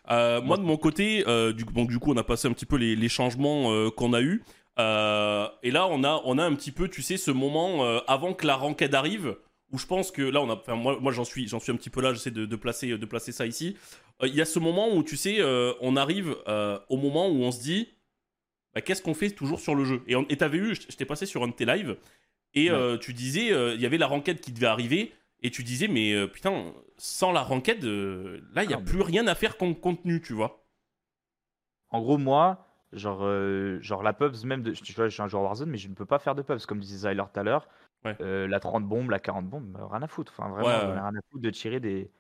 Euh, 0.10 0.42
moi 0.42 0.58
de 0.58 0.64
mon 0.64 0.78
côté, 0.78 1.24
euh, 1.28 1.54
du, 1.54 1.64
donc, 1.66 1.90
du 1.90 2.00
coup 2.00 2.12
on 2.12 2.18
a 2.18 2.24
passé 2.24 2.48
un 2.48 2.52
petit 2.54 2.66
peu 2.66 2.78
les, 2.78 2.96
les 2.96 3.10
changements 3.10 3.72
euh, 3.72 3.92
qu'on 3.92 4.14
a 4.14 4.22
eu. 4.22 4.44
et 4.78 5.72
là 5.72 5.88
on 5.90 6.04
a, 6.04 6.22
on 6.26 6.38
a 6.38 6.44
un 6.44 6.56
petit 6.56 6.72
peu, 6.72 6.88
tu 6.88 7.02
sais, 7.02 7.18
ce 7.18 7.32
moment 7.32 7.84
euh, 7.86 8.00
avant 8.08 8.34
que 8.34 8.48
la 8.48 8.56
ranked 8.56 8.96
arrive, 8.96 9.38
où 9.72 9.78
je 9.78 9.86
pense 9.86 10.12
que 10.12 10.22
là 10.22 10.42
on 10.42 10.50
a, 10.50 10.56
enfin, 10.56 10.76
moi, 10.76 10.98
moi 11.00 11.12
j'en 11.12 11.26
suis, 11.26 11.48
j'en 11.48 11.60
suis 11.60 11.72
un 11.72 11.76
petit 11.76 11.90
peu 11.90 12.02
là, 12.02 12.14
j'essaie 12.14 12.32
de, 12.32 12.46
de 12.46 12.56
placer, 12.56 12.98
de 12.98 13.06
placer 13.06 13.32
ça 13.32 13.46
ici. 13.46 13.76
Euh, 14.24 14.28
Il 14.28 14.36
y 14.36 14.42
a 14.42 14.46
ce 14.46 14.60
moment 14.60 14.90
où 14.94 15.04
tu 15.04 15.18
sais, 15.18 15.38
euh, 15.40 15.74
on 15.82 15.96
arrive 15.96 16.36
euh, 16.48 16.80
au 16.90 16.98
moment 16.98 17.28
où 17.28 17.42
on 17.44 17.52
se 17.52 17.62
dit, 17.62 17.90
bah, 18.74 18.82
qu'est-ce 18.82 19.02
qu'on 19.02 19.14
fait 19.14 19.32
toujours 19.32 19.60
sur 19.60 19.76
le 19.76 19.86
jeu? 19.86 20.04
Et 20.08 20.16
et 20.30 20.38
t'avais 20.38 20.60
vu, 20.60 20.76
je 20.76 20.96
t'ai 20.96 21.06
passé 21.06 21.26
sur 21.26 21.44
un 21.44 21.48
de 21.50 21.54
tes 21.54 21.66
lives, 21.66 21.98
et 22.56 22.72
Ouais. 22.72 22.76
euh, 22.76 22.98
tu 22.98 23.14
disais, 23.14 23.52
euh, 23.54 23.76
il 23.76 23.82
y 23.82 23.86
avait 23.86 23.98
la 24.00 24.08
ranked 24.08 24.40
qui 24.42 24.52
devait 24.54 24.68
arriver. 24.68 25.14
Et 25.44 25.52
tu 25.52 25.64
disais, 25.64 25.88
mais 25.88 26.14
euh, 26.14 26.28
putain, 26.28 26.74
sans 26.98 27.32
la 27.32 27.42
ranked, 27.44 27.84
là, 27.86 28.64
il 28.64 28.68
n'y 28.68 28.74
a 28.74 28.78
Ah, 28.78 28.82
plus 28.86 29.02
rien 29.02 29.28
à 29.28 29.36
faire 29.36 29.58
comme 29.58 29.76
contenu, 29.80 30.22
tu 30.22 30.34
vois. 30.34 30.64
En 31.90 32.02
gros, 32.02 32.18
moi, 32.18 32.66
genre, 32.94 33.22
genre 33.82 34.04
la 34.04 34.14
pubs, 34.14 34.44
même, 34.46 34.62
de, 34.64 34.72
tu 34.72 34.94
vois, 34.94 35.08
je 35.08 35.14
suis 35.14 35.22
un 35.24 35.28
joueur 35.28 35.44
Warzone, 35.44 35.70
mais 35.70 35.78
je 35.78 35.88
ne 35.88 35.94
peux 35.96 36.06
pas 36.06 36.20
faire 36.20 36.36
de 36.36 36.42
pubs, 36.42 36.60
comme 36.66 36.80
disait 36.80 37.10
Zyler 37.10 37.24
tout 37.34 37.40
à 37.40 37.44
l'heure. 37.44 37.68
Ouais. 38.06 38.18
La 38.20 38.60
30 38.60 38.86
bombes, 38.86 39.10
la 39.10 39.20
40 39.20 39.48
bombes, 39.50 39.78
rien 39.92 40.02
à 40.02 40.08
foutre. 40.08 40.34
Enfin, 40.38 40.50
vraiment, 40.50 40.66
Ouais, 40.68 40.94
rien 40.94 41.16
à 41.16 41.22
foutre 41.32 41.42
de 41.44 41.50
tirer 41.50 41.80
des, 41.80 42.12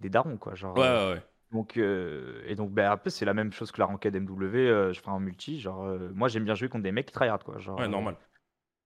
des 0.00 0.10
darons, 0.10 0.36
quoi. 0.38 0.54
Genre, 0.54 0.76
Ouais, 0.76 0.82
ouais, 0.82 1.12
ouais. 1.14 1.22
Donc, 1.54 1.76
euh, 1.76 2.42
et 2.46 2.56
donc, 2.56 2.72
ben, 2.72 2.90
après, 2.90 3.10
c'est 3.10 3.24
la 3.24 3.32
même 3.32 3.52
chose 3.52 3.70
que 3.70 3.80
la 3.80 3.86
ranked 3.86 4.12
MW. 4.14 4.56
euh, 4.56 4.92
je 4.92 5.00
ferai 5.00 5.12
en 5.12 5.20
multi. 5.20 5.60
Genre, 5.60 5.84
euh, 5.84 6.10
moi, 6.12 6.26
j'aime 6.28 6.44
bien 6.44 6.56
jouer 6.56 6.68
contre 6.68 6.82
des 6.82 6.92
mecs 6.92 7.06
qui 7.06 7.12
tryhard, 7.12 7.44
quoi. 7.44 7.58
Genre, 7.58 7.78
Ouais, 7.78 7.88
normal. 7.88 8.16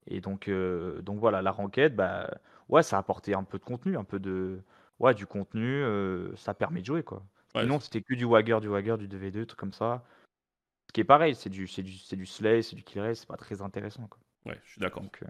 et 0.06 0.20
donc, 0.20 0.50
donc 1.02 1.18
voilà, 1.18 1.42
la 1.42 1.50
ranked, 1.50 1.96
bah, 1.96 2.30
ouais, 2.68 2.82
ça 2.82 2.96
a 2.96 3.00
apporté 3.00 3.34
un 3.34 3.42
peu 3.44 3.58
de 3.58 3.64
contenu, 3.64 3.96
un 3.96 4.04
peu 4.04 4.20
de. 4.20 4.60
Ouais, 4.98 5.14
du 5.14 5.26
contenu, 5.26 5.82
ça 6.36 6.54
permet 6.54 6.80
de 6.80 6.86
jouer, 6.86 7.02
quoi. 7.02 7.24
Ouais, 7.54 7.62
Sinon, 7.62 7.80
c'était 7.80 8.02
que 8.02 8.14
du 8.14 8.26
Wagger, 8.26 8.58
du 8.60 8.68
Wagger, 8.68 8.96
du 8.98 9.08
2v2, 9.08 9.46
trucs 9.46 9.58
comme 9.58 9.72
ça. 9.72 10.04
Ce 10.88 10.92
qui 10.92 11.00
est 11.00 11.04
pareil, 11.04 11.34
c'est 11.34 11.50
du, 11.50 11.66
c'est 11.66 11.82
du, 11.82 11.92
c'est 11.92 12.16
du 12.16 12.26
Slay, 12.26 12.62
c'est 12.62 12.76
du 12.76 12.82
Kill 12.82 13.00
Race, 13.00 13.20
c'est 13.20 13.28
pas 13.28 13.36
très 13.36 13.62
intéressant, 13.62 14.06
quoi. 14.06 14.18
Ouais, 14.47 14.59
je 14.65 14.70
suis 14.73 14.81
d'accord. 14.81 15.02
Euh, 15.23 15.27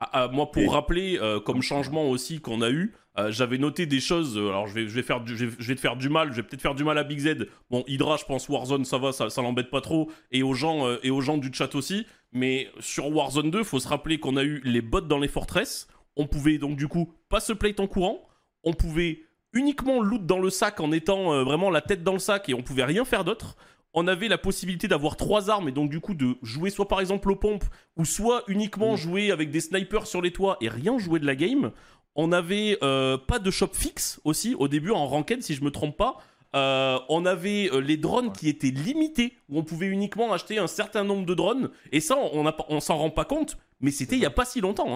Ah, 0.00 0.10
ah, 0.12 0.28
moi, 0.28 0.50
pour 0.50 0.62
Et- 0.62 0.68
rappeler 0.68 1.18
euh, 1.20 1.40
comme 1.40 1.62
changement 1.62 2.08
aussi 2.10 2.40
qu'on 2.40 2.60
a 2.60 2.70
eu, 2.70 2.94
euh, 3.18 3.30
j'avais 3.30 3.56
noté 3.58 3.86
des 3.86 4.00
choses. 4.00 4.36
alors, 4.36 4.66
je 4.66 4.74
vais, 4.74 4.82
je 4.88 4.94
vais 4.94 5.02
faire, 5.02 5.20
du, 5.20 5.36
je 5.36 5.46
vais, 5.46 5.56
je 5.58 5.68
vais 5.68 5.74
te 5.74 5.80
faire 5.80 5.96
du 5.96 6.08
mal. 6.08 6.30
Je 6.30 6.36
vais 6.36 6.42
peut-être 6.42 6.60
faire 6.60 6.74
du 6.74 6.84
mal 6.84 6.98
à 6.98 7.04
Big 7.04 7.18
Z. 7.18 7.46
Bon, 7.70 7.82
Hydra, 7.86 8.16
je 8.16 8.24
pense 8.24 8.48
Warzone, 8.48 8.84
ça 8.84 8.98
va, 8.98 9.12
ça, 9.12 9.30
ça 9.30 9.40
l'embête 9.42 9.70
pas 9.70 9.80
trop, 9.80 10.10
et 10.30 10.42
aux 10.42 10.54
gens, 10.54 10.86
et 11.02 11.10
aux 11.10 11.20
gens 11.20 11.38
du 11.38 11.50
chat 11.52 11.74
aussi. 11.74 12.06
Mais 12.32 12.68
sur 12.80 13.08
Warzone 13.14 13.50
2, 13.50 13.64
faut 13.64 13.80
se 13.80 13.88
rappeler 13.88 14.20
qu'on 14.20 14.36
a 14.36 14.44
eu 14.44 14.60
les 14.64 14.82
bots 14.82 15.00
dans 15.00 15.18
les 15.18 15.28
fortresses. 15.28 15.88
On 16.16 16.26
pouvait 16.26 16.58
donc 16.58 16.76
du 16.76 16.88
coup 16.88 17.12
pas 17.28 17.40
se 17.40 17.52
plate 17.52 17.80
en 17.80 17.86
courant. 17.86 18.28
On 18.64 18.74
pouvait 18.74 19.22
uniquement 19.54 20.02
loot 20.02 20.26
dans 20.26 20.38
le 20.40 20.50
sac 20.50 20.78
en 20.80 20.92
étant 20.92 21.42
vraiment 21.44 21.70
la 21.70 21.80
tête 21.80 22.02
dans 22.04 22.12
le 22.12 22.18
sac 22.18 22.48
et 22.50 22.54
on 22.54 22.62
pouvait 22.62 22.84
rien 22.84 23.04
faire 23.06 23.24
d'autre. 23.24 23.56
On 24.00 24.06
avait 24.06 24.28
la 24.28 24.38
possibilité 24.38 24.86
d'avoir 24.86 25.16
trois 25.16 25.50
armes 25.50 25.68
et 25.68 25.72
donc 25.72 25.90
du 25.90 25.98
coup 25.98 26.14
de 26.14 26.36
jouer 26.40 26.70
soit 26.70 26.86
par 26.86 27.00
exemple 27.00 27.32
aux 27.32 27.36
pompes 27.36 27.64
ou 27.96 28.04
soit 28.04 28.44
uniquement 28.46 28.94
jouer 28.94 29.32
avec 29.32 29.50
des 29.50 29.60
snipers 29.60 30.06
sur 30.06 30.22
les 30.22 30.30
toits 30.30 30.56
et 30.60 30.68
rien 30.68 30.98
jouer 30.98 31.18
de 31.18 31.26
la 31.26 31.34
game. 31.34 31.72
On 32.14 32.30
avait 32.30 32.78
euh, 32.84 33.18
pas 33.18 33.40
de 33.40 33.50
shop 33.50 33.70
fixe 33.72 34.20
aussi 34.22 34.54
au 34.54 34.68
début 34.68 34.92
en 34.92 35.04
ranked 35.08 35.42
si 35.42 35.54
je 35.56 35.64
me 35.64 35.72
trompe 35.72 35.96
pas. 35.96 36.18
Euh, 36.54 36.98
on 37.08 37.26
avait 37.26 37.70
euh, 37.72 37.80
les 37.80 37.96
drones 37.96 38.26
Ouais. 38.28 38.32
qui 38.38 38.48
étaient 38.48 38.70
limités 38.70 39.32
où 39.48 39.58
on 39.58 39.64
pouvait 39.64 39.86
uniquement 39.88 40.32
acheter 40.32 40.58
un 40.58 40.68
certain 40.68 41.02
nombre 41.02 41.26
de 41.26 41.34
drones 41.34 41.70
et 41.90 41.98
ça 42.00 42.16
on 42.20 42.80
s'en 42.80 42.98
rend 42.98 43.10
pas 43.10 43.24
compte 43.24 43.58
mais 43.80 43.90
c'était 43.90 44.14
il 44.14 44.22
y 44.22 44.26
a 44.26 44.30
pas 44.30 44.44
si 44.44 44.60
longtemps. 44.60 44.94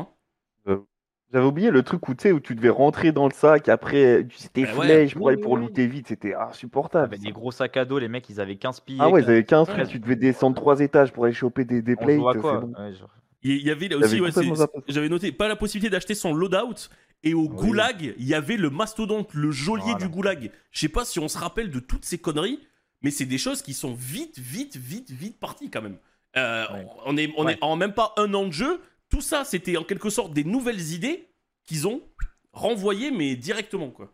hein. 0.66 0.84
J'avais 1.32 1.46
oublié 1.46 1.70
le 1.70 1.82
truc 1.82 2.06
où 2.08 2.14
tu 2.14 2.22
sais 2.24 2.32
où 2.32 2.40
tu 2.40 2.54
devais 2.54 2.68
rentrer 2.68 3.10
dans 3.12 3.26
le 3.26 3.32
sac, 3.32 3.68
après 3.68 4.26
tu 4.28 4.36
c'était 4.36 4.64
Bah 4.64 4.74
ouais. 4.76 4.86
flèche 4.86 5.14
pour 5.14 5.28
aller 5.28 5.38
pour 5.38 5.56
looter 5.56 5.86
vite, 5.86 6.08
c'était 6.08 6.28
Il 6.28 6.32
y 6.32 6.34
insupportable. 6.34 7.04
avait 7.14 7.18
des 7.18 7.32
gros 7.32 7.50
sacs 7.50 7.76
à 7.78 7.84
dos, 7.86 7.98
les 7.98 8.08
mecs 8.08 8.28
ils 8.28 8.40
avaient 8.40 8.56
15 8.56 8.80
pieds. 8.80 8.96
Ah 9.00 9.08
ouais, 9.08 9.22
ils 9.22 9.28
avaient 9.30 9.44
15 9.44 9.68
Ouais. 9.68 9.74
trucs, 9.76 9.88
tu 9.88 9.98
devais 9.98 10.16
descendre 10.16 10.54
3 10.56 10.80
étages 10.80 11.12
pour 11.12 11.24
aller 11.24 11.32
choper 11.32 11.64
des, 11.64 11.80
des 11.80 11.96
plates, 11.96 12.18
bon. 12.18 12.72
Ouais, 12.78 12.92
genre- 12.92 13.08
Il 13.42 13.56
y 13.66 13.70
avait 13.70 13.88
là 13.88 13.96
aussi, 13.96 14.20
ouais, 14.20 14.30
j'avais 14.88 15.08
noté, 15.08 15.32
pas 15.32 15.48
la 15.48 15.56
possibilité 15.56 15.90
d'acheter 15.90 16.14
son 16.14 16.34
loadout. 16.34 16.88
Et 17.24 17.34
au 17.34 17.42
Oui. 17.42 17.48
goulag, 17.48 18.14
il 18.18 18.26
y 18.26 18.34
avait 18.34 18.56
le 18.56 18.68
mastodonte, 18.68 19.32
le 19.32 19.52
geôlier 19.52 19.82
Voilà. 19.84 19.98
du 19.98 20.08
goulag. 20.08 20.50
Je 20.72 20.80
sais 20.80 20.88
pas 20.88 21.04
si 21.04 21.20
on 21.20 21.28
se 21.28 21.38
rappelle 21.38 21.70
de 21.70 21.78
toutes 21.78 22.04
ces 22.04 22.18
conneries, 22.18 22.58
mais 23.02 23.10
c'est 23.12 23.26
des 23.26 23.38
choses 23.38 23.62
qui 23.62 23.74
sont 23.74 23.94
vite, 23.94 24.38
vite, 24.40 24.76
vite, 24.76 25.10
vite 25.12 25.38
parties 25.38 25.70
quand 25.70 25.82
même. 25.82 25.96
Euh, 26.36 26.64
Ouais. 26.72 26.86
On 27.06 27.16
est, 27.16 27.32
on 27.36 27.44
Ouais. 27.46 27.52
est 27.54 27.58
en 27.62 27.76
même 27.76 27.92
pas 27.94 28.12
un 28.16 28.34
an 28.34 28.46
de 28.46 28.52
jeu. 28.52 28.80
Tout 29.12 29.20
ça, 29.20 29.44
c'était 29.44 29.76
en 29.76 29.84
quelque 29.84 30.08
sorte 30.08 30.32
des 30.32 30.42
nouvelles 30.42 30.94
idées 30.94 31.28
qu'ils 31.64 31.86
ont 31.86 32.00
renvoyées, 32.54 33.10
mais 33.10 33.36
directement 33.36 33.90
quoi. 33.90 34.10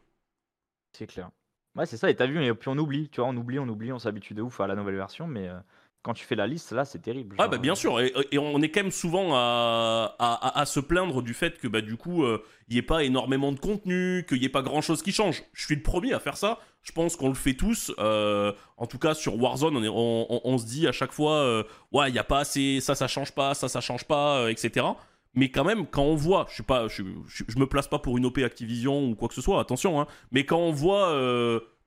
C'est 0.93 1.07
clair. 1.07 1.31
Ouais, 1.77 1.87
c'est 1.87 1.97
ça, 1.97 2.11
et 2.11 2.17
t'as 2.17 2.27
vu, 2.27 2.45
et 2.45 2.53
puis 2.55 2.69
on 2.69 2.77
oublie, 2.77 3.09
tu 3.09 3.21
vois, 3.21 3.31
on 3.31 3.37
oublie, 3.37 3.61
on 3.61 3.69
oublie, 3.69 3.93
on 3.93 4.01
s'habitue 4.01 4.35
de 4.35 4.43
ouf 4.43 4.61
à 4.61 4.67
la 4.67 4.75
nouvelle 4.75 4.97
version, 4.97 5.29
mais 5.29 5.47
euh, 5.47 5.61
quand 6.03 6.15
tu 6.15 6.25
fais 6.25 6.37
la 6.37 6.47
liste, 6.47 6.73
là, 6.73 6.85
c'est 6.85 7.01
terrible. 7.01 7.37
Ah 7.39 7.49
bah 7.49 7.59
bien 7.59 7.73
euh, 7.73 7.77
sûr, 7.77 8.01
et, 8.01 8.13
et 8.31 8.39
on 8.39 8.61
est 8.63 8.71
quand 8.71 8.83
même 8.83 8.91
souvent 8.93 9.35
à, 9.35 10.17
à- 10.19 10.65
se 10.67 10.81
plaindre 10.81 11.23
du 11.23 11.35
fait 11.35 11.59
que 11.59 11.67
bah 11.69 11.81
du 11.81 11.97
coup 11.97 12.25
euh, 12.25 12.43
il 12.69 12.75
n'y 12.75 12.79
ait 12.79 12.83
pas 12.83 13.03
énormément 13.05 13.53
de 13.53 13.59
contenu, 13.59 14.25
qu'il 14.29 14.39
n'y 14.39 14.45
ait 14.47 14.49
pas 14.51 14.63
grand 14.63 14.81
chose 14.81 15.03
qui 15.03 15.13
change. 15.13 15.43
Je 15.53 15.65
suis 15.65 15.75
le 15.75 15.83
premier 15.83 16.13
à 16.15 16.21
faire 16.21 16.37
ça, 16.37 16.59
je 16.83 16.93
pense 16.93 17.17
qu'on 17.17 17.29
le 17.29 17.35
fait 17.35 17.55
tous, 17.55 17.93
euh, 17.99 18.53
en 18.77 18.87
tout 18.87 18.99
cas 18.99 19.15
sur 19.15 19.41
Warzone 19.41 19.77
on, 19.77 19.83
est- 19.83 19.89
on- 19.89 20.33
on- 20.33 20.41
on 20.45 20.59
se 20.59 20.67
dit 20.67 20.87
à 20.87 20.93
chaque 20.93 21.13
fois 21.13 21.35
euh, 21.35 21.63
ouais 21.93 22.09
il 22.09 22.13
n'y 22.13 22.19
a 22.19 22.25
pas 22.25 22.39
assez, 22.41 22.81
ça 22.81 22.95
ça 22.95 23.09
change 23.09 23.33
pas, 23.33 23.55
ça 23.55 23.69
ça 23.69 23.81
change 23.81 24.05
pas, 24.05 24.51
etc. 24.51 24.87
Mais 25.35 25.51
quand 25.51 25.65
même 25.65 25.87
quand 25.87 26.03
on 26.05 26.15
voit, 26.17 26.47
je 26.49 26.55
suis 26.55 26.63
pas, 26.63 26.89
je, 26.89 27.03
je, 27.27 27.45
je 27.47 27.59
me 27.59 27.67
place 27.67 27.89
pas 27.89 27.99
pour 27.99 28.17
une 28.19 28.27
OP 28.27 28.39
Activision 28.39 29.09
ou 29.11 29.15
quoi 29.15 29.29
que 29.29 29.35
ce 29.35 29.43
soit, 29.43 29.61
attention, 29.61 30.01
hein, 30.01 30.07
mais 30.33 30.45
quand 30.45 30.59
on 30.59 30.73
voit 30.73 31.13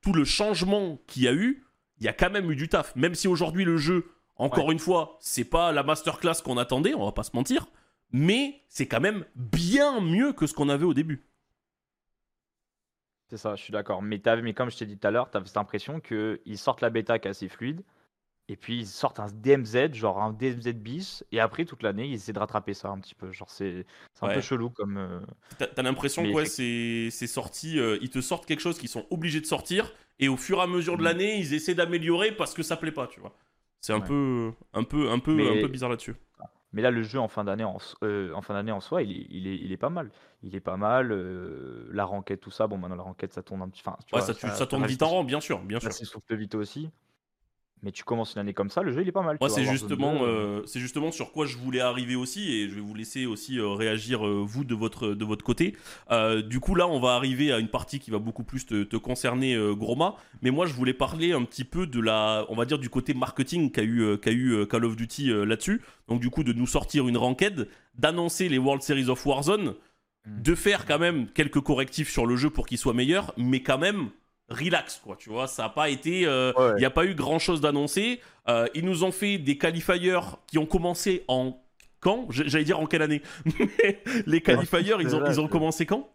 tout 0.02 0.14
le 0.14 0.24
changement 0.26 1.00
qu'il 1.08 1.24
y 1.24 1.28
a 1.28 1.34
eu, 1.34 1.64
il 2.02 2.06
y 2.06 2.08
a 2.10 2.14
quand 2.14 2.30
même 2.32 2.52
eu 2.52 2.56
du 2.56 2.68
taf. 2.68 2.94
Même 2.98 3.16
si 3.16 3.28
aujourd'hui 3.30 3.64
le 3.64 3.78
jeu, 3.78 4.12
encore 4.36 4.72
une 4.72 4.80
fois, 4.80 5.18
c'est 5.22 5.46
pas 5.46 5.72
la 5.72 5.84
masterclass 5.84 6.42
qu'on 6.44 6.58
attendait, 6.58 6.96
on 6.96 7.06
va 7.06 7.12
pas 7.12 7.24
se 7.24 7.36
mentir, 7.36 7.68
mais 8.12 8.62
c'est 8.68 8.88
quand 8.88 9.00
même 9.00 9.24
bien 9.36 10.02
mieux 10.02 10.34
que 10.34 10.48
ce 10.48 10.54
qu'on 10.54 10.68
avait 10.68 10.84
au 10.86 10.94
début. 10.96 11.24
C'est 13.30 13.38
ça, 13.38 13.56
je 13.56 13.62
suis 13.64 13.72
d'accord. 13.72 14.02
Mais, 14.02 14.20
t'as- 14.20 14.36
mais 14.42 14.54
comme 14.54 14.70
je 14.70 14.78
t'ai 14.78 14.86
dit 14.86 14.98
tout 14.98 15.08
à 15.08 15.12
l'heure, 15.12 15.30
t'avais 15.30 15.46
cette 15.48 15.58
impression 15.58 16.00
qu'ils 16.02 16.58
sortent 16.58 16.82
la 16.82 16.90
bêta 16.90 17.18
qui 17.20 17.28
est 17.28 17.32
assez 17.32 17.48
fluide, 17.48 17.82
et 18.52 18.56
puis 18.58 18.80
ils 18.80 18.86
sortent 18.88 19.20
un 19.20 19.28
DMZ, 19.32 19.94
genre 19.94 20.22
un 20.22 20.34
DMZ 20.34 20.74
bis, 20.74 21.24
et 21.32 21.40
après 21.40 21.64
toute 21.66 21.84
l'année, 21.84 22.06
ils 22.08 22.16
essaient 22.16 22.34
de 22.34 22.40
rattraper 22.40 22.74
ça 22.74 22.90
un 22.90 23.00
petit 23.00 23.16
peu. 23.16 23.32
Genre, 23.32 23.50
c'est 23.50 23.86
un 24.22 24.28
Ouais. 24.28 24.34
peu 24.36 24.42
chelou 24.42 24.70
comme. 24.70 24.98
euh, 24.98 25.20
T'as 25.58 25.82
l'impression 25.82 26.24
que 26.24 26.46
c'est 26.46 27.10
sorti, 27.28 27.80
euh, 27.80 27.98
ils 28.02 28.10
te 28.10 28.20
sortent 28.22 28.46
quelque 28.46 28.60
chose 28.60 28.78
qu'ils 28.78 28.90
sont 28.90 29.06
obligés 29.10 29.40
de 29.42 29.46
sortir, 29.46 29.94
et 30.20 30.28
au 30.28 30.38
fur 30.38 30.58
et 30.60 30.62
à 30.62 30.68
mesure 30.68 30.98
de 30.98 31.02
Mm. 31.02 31.06
l'année, 31.06 31.38
ils 31.40 31.54
essaient 31.54 31.76
d'améliorer 31.76 32.32
parce 32.34 32.54
que 32.54 32.62
ça 32.64 32.76
plaît 32.78 32.92
pas, 32.92 33.08
tu 33.08 33.20
vois. 33.22 33.34
C'est 33.80 33.94
un 33.94 34.00
Ouais. 34.02 34.06
peu, 34.08 34.52
un 34.74 34.84
peu, 34.84 35.10
un 35.10 35.20
peu, 35.20 35.34
Mais- 35.34 35.58
un 35.60 35.62
peu 35.62 35.68
bizarre 35.68 35.90
là-dessus. 35.90 36.16
Mais 36.74 36.82
là, 36.82 36.90
le 36.92 37.04
jeu 37.04 37.20
en 37.20 37.28
fin 37.28 37.44
d'année 37.44 37.66
en, 37.66 37.78
euh, 38.04 38.32
en 38.34 38.42
fin 38.42 38.54
d'année 38.54 38.72
en 38.72 38.80
soi, 38.80 39.02
il 39.04 39.12
est, 39.12 39.28
il 39.30 39.48
est, 39.48 39.56
il 39.58 39.72
est 39.74 39.78
pas 39.78 39.90
mal. 39.90 40.10
Il 40.42 40.56
est 40.56 40.62
pas 40.62 40.78
mal. 40.78 41.12
euh, 41.12 41.86
la 41.92 42.06
ranquette, 42.06 42.40
tout 42.40 42.50
ça. 42.52 42.68
Bon, 42.68 42.78
maintenant 42.78 42.96
la 42.96 43.04
ranquette, 43.04 43.34
ça 43.34 43.44
tourne 43.44 43.62
un 43.62 43.68
petit. 43.70 43.82
Enfin, 43.86 43.98
tu 44.08 44.16
Ouais, 44.16 44.22
vois, 44.22 44.34
ça, 44.34 44.66
tourne 44.68 44.86
vite 44.86 45.04
en 45.04 45.10
rang, 45.10 45.24
bien 45.26 45.42
sûr, 45.42 45.60
bien 45.60 45.80
sûr. 45.82 45.92
Ça 45.92 45.98
s'essouffle 45.98 46.34
vite 46.36 46.56
aussi. 46.56 46.90
Mais 47.84 47.92
tu 47.92 48.04
commences 48.04 48.36
une 48.36 48.42
année 48.42 48.54
comme 48.54 48.70
ça, 48.70 48.84
le 48.84 48.92
jeu 48.92 49.02
il 49.02 49.08
est 49.08 49.12
pas 49.12 49.24
mal. 49.24 49.38
Moi, 49.40 49.50
c'est 49.50 49.66
justement, 49.66 50.20
2, 50.20 50.26
euh, 50.26 50.66
c'est 50.66 50.80
justement 50.80 51.12
sur 51.12 51.32
quoi 51.32 51.48
je 51.48 51.58
voulais 51.58 51.80
arriver 51.80 52.16
aussi, 52.16 52.52
et 52.52 52.70
je 52.70 52.76
vais 52.76 52.82
vous 52.82 52.94
laisser 52.94 53.26
aussi 53.26 53.58
euh, 53.58 53.70
réagir 53.70 54.26
euh, 54.26 54.44
vous 54.46 54.64
de 54.64 54.76
votre 54.76 55.10
de 55.10 55.26
votre 55.26 55.44
côté. 55.44 55.76
Euh, 56.12 56.44
du 56.44 56.60
coup, 56.60 56.76
là, 56.76 56.88
on 56.88 57.00
va 57.00 57.16
arriver 57.16 57.52
à 57.52 57.58
une 57.58 57.70
partie 57.70 58.00
qui 58.00 58.12
va 58.12 58.20
beaucoup 58.20 58.44
plus 58.44 58.68
te, 58.68 58.84
te 58.84 58.98
concerner, 58.98 59.56
euh, 59.56 59.74
Groma. 59.74 60.16
Mais 60.44 60.52
moi, 60.52 60.68
je 60.68 60.74
voulais 60.74 60.94
parler 60.94 61.34
un 61.34 61.44
petit 61.44 61.64
peu 61.64 61.88
de 61.88 62.00
la, 62.00 62.46
on 62.50 62.56
va 62.56 62.66
dire, 62.66 62.78
du 62.78 62.90
côté 62.90 63.16
marketing 63.16 63.72
qu'a 63.72 63.82
eu, 63.84 64.02
euh, 64.02 64.18
qu'a 64.18 64.32
eu 64.32 64.52
euh, 64.54 64.66
Call 64.68 64.86
of 64.86 64.96
Duty 64.96 65.32
euh, 65.32 65.44
là-dessus. 65.46 65.82
Donc, 66.08 66.20
du 66.22 66.30
coup, 66.30 66.44
de 66.44 66.54
nous 66.54 66.68
sortir 66.68 67.08
une 67.08 67.18
ranked, 67.18 67.68
d'annoncer 67.96 68.48
les 68.48 68.60
World 68.60 68.84
Series 68.84 69.10
of 69.10 69.26
Warzone, 69.26 69.74
Mm. 70.26 70.42
de 70.44 70.56
faire 70.56 70.86
quand 70.86 71.00
même 71.00 71.28
quelques 71.28 71.62
correctifs 71.62 72.12
sur 72.12 72.28
le 72.28 72.36
jeu 72.36 72.52
pour 72.52 72.68
qu'il 72.68 72.78
soit 72.78 72.94
meilleur, 72.94 73.34
mais 73.38 73.64
quand 73.64 73.80
même 73.80 74.10
relax, 74.52 75.00
quoi. 75.04 75.16
Tu 75.18 75.30
vois, 75.30 75.48
ça 75.48 75.64
n'a 75.64 75.70
pas 75.70 75.90
été. 75.90 76.26
euh, 76.26 76.52
Ouais. 76.58 76.74
il 76.78 76.80
n'y 76.80 76.86
a 76.86 76.90
pas 76.92 77.06
eu 77.06 77.16
grand 77.16 77.40
chose 77.40 77.62
d'annoncé. 77.62 78.22
Euh, 78.50 78.68
ils 78.74 78.86
nous 78.86 79.04
ont 79.04 79.12
fait 79.12 79.38
des 79.38 79.58
qualifiers 79.58 80.20
qui 80.48 80.58
ont 80.58 80.66
commencé 80.66 81.24
en. 81.28 81.58
Quand? 82.00 82.26
J'allais 82.30 82.64
dire 82.64 82.80
en 82.80 82.88
quelle 82.88 83.04
année? 83.04 83.22
Mais 83.84 84.02
Les 84.26 84.42
qualifiers, 84.42 84.80
ils, 85.00 85.16
ont, 85.16 85.24
ils 85.28 85.40
ont 85.40 85.48
commencé 85.48 85.86
quand? 85.86 86.10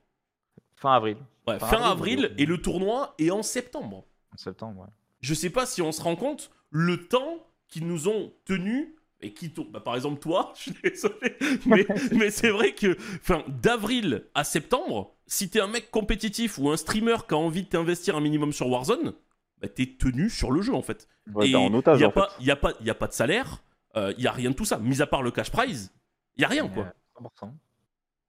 Fin 0.75 0.95
avril, 0.95 1.17
Ouais, 1.47 1.59
Fin 1.61 1.67
Fin 1.69 1.77
avril, 1.83 2.19
avril, 2.25 2.31
oui. 2.37 2.43
et 2.43 2.47
le 2.47 2.59
tournoi 2.61 3.15
est 3.19 3.31
en 3.31 3.43
septembre. 3.45 4.05
en 4.35 4.37
septembre. 4.37 4.81
Ouais. 4.81 4.89
Je 5.21 5.33
sais 5.33 5.51
pas 5.51 5.65
si 5.65 5.81
on 5.83 5.93
se 5.93 6.03
rend 6.03 6.17
compte 6.17 6.51
le 6.71 7.07
temps 7.07 7.39
qu'ils 7.69 7.87
nous 7.87 8.09
ont 8.09 8.33
tenu. 8.45 8.96
Et 9.21 9.33
qui 9.33 9.51
tourne 9.51 9.71
bah, 9.71 9.81
Par 9.81 9.95
exemple, 9.97 10.21
toi, 10.21 10.53
je 10.57 10.63
suis 10.63 10.75
désolé. 10.83 11.37
Mais, 11.67 11.87
mais 12.13 12.31
c'est 12.31 12.51
vrai 12.51 12.73
que 12.75 12.97
enfin, 13.17 13.43
d'avril 13.49 14.25
à 14.35 14.45
septembre, 14.45 15.15
si 15.27 15.49
t'es 15.49 15.61
un 15.61 15.69
mec 15.69 15.91
compétitif 15.91 16.59
ou 16.59 16.71
un 16.71 16.77
streamer 16.77 17.17
qui 17.27 17.35
a 17.35 17.39
envie 17.39 17.63
de 17.63 17.69
t'investir 17.69 18.17
un 18.17 18.21
minimum 18.21 18.53
sur 18.53 18.69
Warzone, 18.69 19.15
bah, 19.63 19.69
t'es 19.69 19.87
tenu 19.99 20.29
sur 20.29 20.51
le 20.51 20.61
jeu 20.61 20.75
en 20.75 20.83
fait. 20.83 21.09
Ouais, 21.35 21.49
Et 21.51 21.57
en 21.57 21.73
otage 21.73 21.99
y 22.01 22.05
a 22.05 22.09
en 22.09 22.11
pas, 22.13 22.29
fait. 22.37 22.45
y 22.45 22.51
a 22.51 22.57
pas, 22.57 22.73
y 22.81 22.91
a 22.91 22.95
pas 22.95 23.07
de 23.07 23.13
salaire, 23.13 23.63
il 23.97 24.21
y 24.21 24.27
a 24.27 24.33
rien 24.33 24.51
de 24.51 24.55
tout 24.55 24.67
ça. 24.67 24.79
Mis 24.79 25.01
à 25.01 25.07
part 25.07 25.23
le 25.23 25.31
cash 25.31 25.51
prize, 25.51 25.93
y 26.37 26.45
a 26.45 26.49
rien 26.49 26.69
quoi. 26.69 26.85
Euh, 26.85 27.23
100%. 27.47 27.51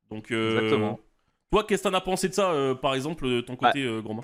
Donc, 0.10 0.32
euh, 0.32 0.58
Exactement. 0.58 1.00
Toi, 1.52 1.66
qu'est-ce 1.66 1.84
que 1.84 1.90
t'en 1.90 1.94
as 1.96 2.02
pensé 2.02 2.30
de 2.30 2.34
ça, 2.34 2.52
euh, 2.52 2.76
par 2.76 2.94
exemple, 2.96 3.28
de 3.28 3.42
ton 3.42 3.56
côté, 3.58 3.84
euh, 3.84 4.02
Grandma 4.02 4.22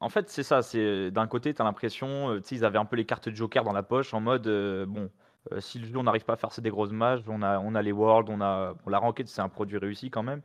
En 0.00 0.08
fait, 0.08 0.28
c'est 0.28 0.42
ça. 0.42 0.62
C'est 0.62 1.10
d'un 1.10 1.26
côté, 1.26 1.54
t'as 1.54 1.64
l'impression, 1.64 2.30
euh, 2.30 2.40
tu 2.40 2.48
sais, 2.48 2.54
ils 2.56 2.64
avaient 2.64 2.78
un 2.78 2.84
peu 2.84 2.96
les 2.96 3.04
cartes 3.06 3.28
de 3.28 3.34
Joker 3.34 3.64
dans 3.64 3.72
la 3.72 3.82
poche, 3.82 4.14
en 4.14 4.20
mode, 4.20 4.46
euh, 4.46 4.86
bon, 4.86 5.10
euh, 5.52 5.60
si 5.60 5.78
le 5.78 5.86
jeu 5.86 5.96
on 5.96 6.02
n'arrive 6.02 6.24
pas 6.24 6.34
à 6.34 6.36
faire 6.36 6.50
des 6.58 6.70
grosses 6.70 6.92
matchs, 6.92 7.22
on 7.28 7.42
a, 7.42 7.58
on 7.58 7.74
a 7.74 7.82
les 7.82 7.92
Worlds, 7.92 8.30
on 8.30 8.40
a, 8.40 8.74
la 8.86 8.98
ranked, 8.98 9.26
c'est 9.26 9.40
un 9.40 9.48
produit 9.48 9.78
réussi 9.78 10.10
quand 10.10 10.22
même, 10.22 10.42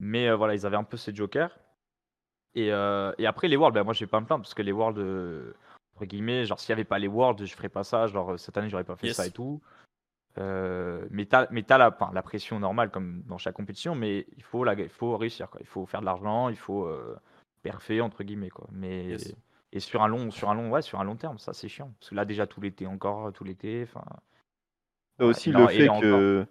mais 0.00 0.28
euh, 0.28 0.36
voilà, 0.36 0.54
ils 0.54 0.66
avaient 0.66 0.76
un 0.76 0.84
peu 0.84 0.96
ces 0.96 1.14
Jokers. 1.14 1.56
Et, 2.54 2.72
euh, 2.72 3.12
et 3.18 3.26
après 3.26 3.48
les 3.48 3.56
Worlds, 3.56 3.74
ben, 3.74 3.82
moi, 3.82 3.94
je 3.94 4.00
vais 4.00 4.10
pas 4.10 4.20
me 4.20 4.26
plaindre 4.26 4.42
parce 4.42 4.54
que 4.54 4.62
les 4.62 4.72
Worlds, 4.72 5.54
entre 5.94 6.04
guillemets, 6.04 6.44
genre 6.44 6.60
s'il 6.60 6.70
y 6.70 6.72
avait 6.72 6.84
pas 6.84 6.98
les 6.98 7.08
Worlds, 7.08 7.44
je 7.44 7.54
ferais 7.54 7.68
pas 7.68 7.82
ça. 7.84 8.06
Genre 8.06 8.38
cette 8.38 8.56
année, 8.56 8.68
j'aurais 8.68 8.84
pas 8.84 8.96
fait 8.96 9.08
Yes. 9.08 9.16
ça 9.16 9.26
et 9.26 9.32
tout. 9.32 9.60
Mais 10.36 11.26
t'as, 11.26 11.46
t'as 11.46 11.78
la, 11.78 11.96
la 12.12 12.22
pression 12.22 12.60
normale 12.60 12.90
comme 12.90 13.22
dans 13.22 13.38
chaque 13.38 13.54
compétition, 13.56 13.94
mais 13.94 14.26
il 14.36 14.42
faut, 14.42 14.62
la, 14.62 14.74
il 14.74 14.88
faut 14.88 15.16
réussir, 15.16 15.50
quoi. 15.50 15.60
Il 15.60 15.66
faut 15.66 15.84
faire 15.86 16.00
de 16.00 16.06
l'argent, 16.06 16.48
il 16.48 16.56
faut 16.56 16.88
perfer 17.62 18.00
entre 18.00 18.22
guillemets, 18.22 18.50
quoi. 18.50 18.68
Mais 18.70 19.06
Yes. 19.06 19.34
et 19.72 19.80
sur 19.80 20.02
un 20.04 20.08
long, 20.08 20.30
sur 20.30 20.48
un 20.48 20.54
long, 20.54 20.70
ouais, 20.70 20.82
sur 20.82 21.00
un 21.00 21.04
long 21.04 21.16
terme, 21.16 21.38
ça 21.38 21.52
c'est 21.52 21.68
chiant. 21.68 21.92
Parce 21.98 22.10
que 22.10 22.14
là 22.14 22.24
déjà 22.24 22.46
tout 22.46 22.60
l'été 22.60 22.86
encore, 22.86 23.32
tout 23.32 23.42
l'été, 23.42 23.82
enfin. 23.82 24.04
T'as 25.18 25.24
aussi 25.24 25.50
non, 25.50 25.60
le 25.60 25.68
fait 25.68 25.88
que. 25.88 26.46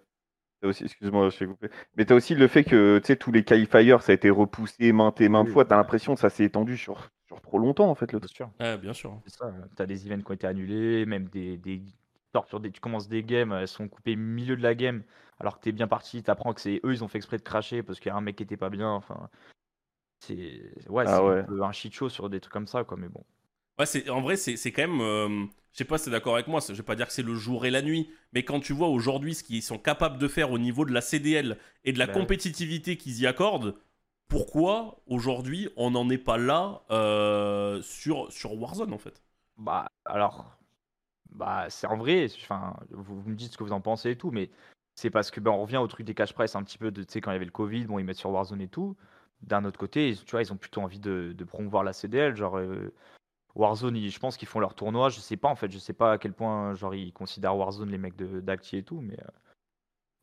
aussi, 0.62 0.84
excuse-moi, 0.84 1.30
je 1.30 1.38
t'ai 1.38 1.46
coupé. 1.46 1.68
Mais 1.96 2.04
t'as 2.06 2.14
aussi 2.14 2.34
le 2.34 2.48
fait 2.48 2.64
que 2.64 2.98
tu 2.98 3.06
sais, 3.08 3.16
tous 3.16 3.32
les 3.32 3.44
qualifiers, 3.44 3.98
ça 4.00 4.12
a 4.12 4.14
été 4.14 4.30
repoussé 4.30 4.92
maintes 4.92 5.20
et 5.20 5.28
maintes 5.28 5.48
Oui, 5.48 5.52
fois. 5.52 5.64
T'as 5.64 5.76
l'impression 5.76 6.14
que 6.14 6.20
ça 6.20 6.30
s'est 6.30 6.44
étendu 6.44 6.76
sur, 6.76 7.10
sur 7.26 7.40
trop 7.42 7.58
longtemps 7.58 7.90
en 7.90 7.94
fait 7.94 8.12
le 8.12 8.20
Bien 8.20 8.26
truc. 8.26 8.32
sûr. 8.34 8.50
Ouais, 8.60 8.78
bien 8.78 8.92
sûr. 8.92 9.22
C'est 9.24 9.30
ça. 9.34 9.52
T'as 9.76 9.86
des 9.86 10.06
events 10.06 10.22
qui 10.22 10.30
ont 10.30 10.34
été 10.34 10.46
annulés, 10.46 11.06
même 11.06 11.28
des, 11.28 11.56
des 11.58 11.82
sortes 12.32 12.48
sur 12.48 12.60
des, 12.60 12.70
tu 12.72 12.80
commences 12.80 13.08
des 13.08 13.22
games, 13.24 13.52
elles 13.52 13.68
sont 13.68 13.88
coupées 13.88 14.14
au 14.14 14.18
milieu 14.18 14.56
de 14.56 14.62
la 14.62 14.74
game, 14.74 15.02
alors 15.38 15.58
que 15.58 15.64
t'es 15.64 15.72
bien 15.72 15.88
parti, 15.88 16.22
t'apprends 16.22 16.52
que 16.54 16.60
c'est 16.60 16.80
eux, 16.84 16.92
ils 16.92 17.04
ont 17.04 17.08
fait 17.08 17.18
exprès 17.18 17.36
de 17.38 17.42
cracher 17.42 17.82
parce 17.82 18.00
qu'il 18.00 18.10
y 18.10 18.12
a 18.12 18.16
un 18.16 18.20
mec 18.20 18.36
qui 18.36 18.42
était 18.44 18.56
pas 18.56 18.70
bien. 18.70 18.90
Enfin, 18.90 19.30
c'est 20.20 20.88
ouais, 20.88 21.06
Ah 21.06 21.22
ouais. 21.24 21.44
un 21.44 21.46
peu 21.46 21.62
un 21.62 21.72
shit 21.72 21.94
show 21.94 22.08
sur 22.08 22.30
des 22.30 22.40
trucs 22.40 22.52
comme 22.52 22.66
ça, 22.66 22.84
quoi. 22.84 22.96
Mais 22.98 23.08
bon. 23.08 23.24
Ouais, 23.78 23.86
c'est 23.86 24.08
en 24.08 24.20
vrai, 24.20 24.36
c'est 24.36 24.56
c'est 24.56 24.70
quand 24.72 24.82
même. 24.86 25.00
euh, 25.00 25.46
je 25.72 25.78
sais 25.78 25.84
pas 25.84 25.98
si 25.98 26.04
t'es 26.04 26.10
d'accord 26.12 26.34
avec 26.34 26.46
moi, 26.46 26.60
je 26.66 26.72
vais 26.74 26.82
pas 26.84 26.94
dire 26.94 27.08
que 27.08 27.12
c'est 27.12 27.22
le 27.24 27.34
jour 27.34 27.66
et 27.66 27.70
la 27.72 27.82
nuit, 27.82 28.08
mais 28.32 28.44
quand 28.44 28.60
tu 28.60 28.72
vois 28.72 28.88
aujourd'hui 28.88 29.34
ce 29.34 29.42
qu'ils 29.42 29.62
sont 29.62 29.78
capables 29.78 30.18
de 30.18 30.28
faire 30.28 30.52
au 30.52 30.58
niveau 30.58 30.84
de 30.84 30.92
la 30.92 31.00
CDL 31.00 31.58
et 31.84 31.92
de 31.92 31.98
la 31.98 32.06
Bah 32.06 32.06
compétitivité 32.06 32.96
qu'ils 32.96 33.18
y 33.20 33.26
accordent, 33.26 33.74
pourquoi 34.28 35.00
aujourd'hui 35.06 35.68
on 35.76 35.90
n'en 35.92 36.08
est 36.10 36.18
pas 36.18 36.38
là 36.38 36.82
euh, 36.92 37.82
sur, 37.82 38.30
sur 38.32 38.54
Warzone 38.60 38.92
en 38.92 38.98
fait? 38.98 39.22
Bah, 39.56 39.88
alors, 40.04 40.58
bah, 41.30 41.68
c'est 41.70 41.86
en 41.86 41.96
vrai, 41.98 42.26
enfin, 42.42 42.76
vous, 42.90 43.20
vous 43.22 43.30
me 43.30 43.36
dites 43.36 43.52
ce 43.52 43.58
que 43.58 43.64
vous 43.64 43.72
en 43.72 43.80
pensez 43.80 44.10
et 44.12 44.16
tout, 44.18 44.30
mais 44.30 44.50
c'est 44.94 45.10
parce 45.10 45.30
que, 45.30 45.40
ben, 45.40 45.50
on 45.52 45.62
revient 45.62 45.78
au 45.78 45.86
truc 45.88 46.06
des 46.06 46.14
cash 46.14 46.34
price 46.34 46.56
un 46.56 46.64
petit 46.64 46.78
peu 46.78 46.90
de, 46.90 47.02
tu 47.04 47.12
sais, 47.12 47.20
quand 47.20 47.30
il 47.32 47.34
y 47.34 47.36
avait 47.36 47.44
le 47.46 47.50
Covid, 47.52 47.86
bon, 47.86 47.98
ils 47.98 48.04
mettent 48.04 48.18
sur 48.18 48.30
Warzone 48.30 48.60
et 48.62 48.68
tout. 48.68 48.96
D'un 49.42 49.64
autre 49.64 49.78
côté, 49.78 50.14
tu 50.26 50.32
vois, 50.32 50.42
ils 50.42 50.52
ont 50.52 50.56
plutôt 50.56 50.82
envie 50.82 51.00
de, 51.00 51.34
de 51.36 51.44
promouvoir 51.44 51.84
la 51.84 51.92
CDL, 51.92 52.36
genre, 52.36 52.58
euh, 52.58 52.92
Warzone, 53.54 53.96
ils- 53.96 54.10
je 54.10 54.18
pense 54.18 54.36
qu'ils 54.36 54.48
font 54.48 54.60
leur 54.60 54.74
tournoi, 54.74 55.08
je 55.10 55.20
sais 55.20 55.36
pas, 55.36 55.48
en 55.48 55.56
fait, 55.56 55.70
je 55.70 55.78
sais 55.78 55.92
pas 55.92 56.12
à 56.12 56.18
quel 56.18 56.32
point, 56.32 56.74
genre, 56.74 56.94
ils 56.94 57.12
considèrent 57.12 57.56
Warzone 57.56 57.90
les 57.90 57.98
mecs 57.98 58.16
de- 58.16 58.40
d'Acti 58.40 58.78
et 58.78 58.82
tout, 58.84 59.00
mais, 59.00 59.18
euh, 59.20 59.26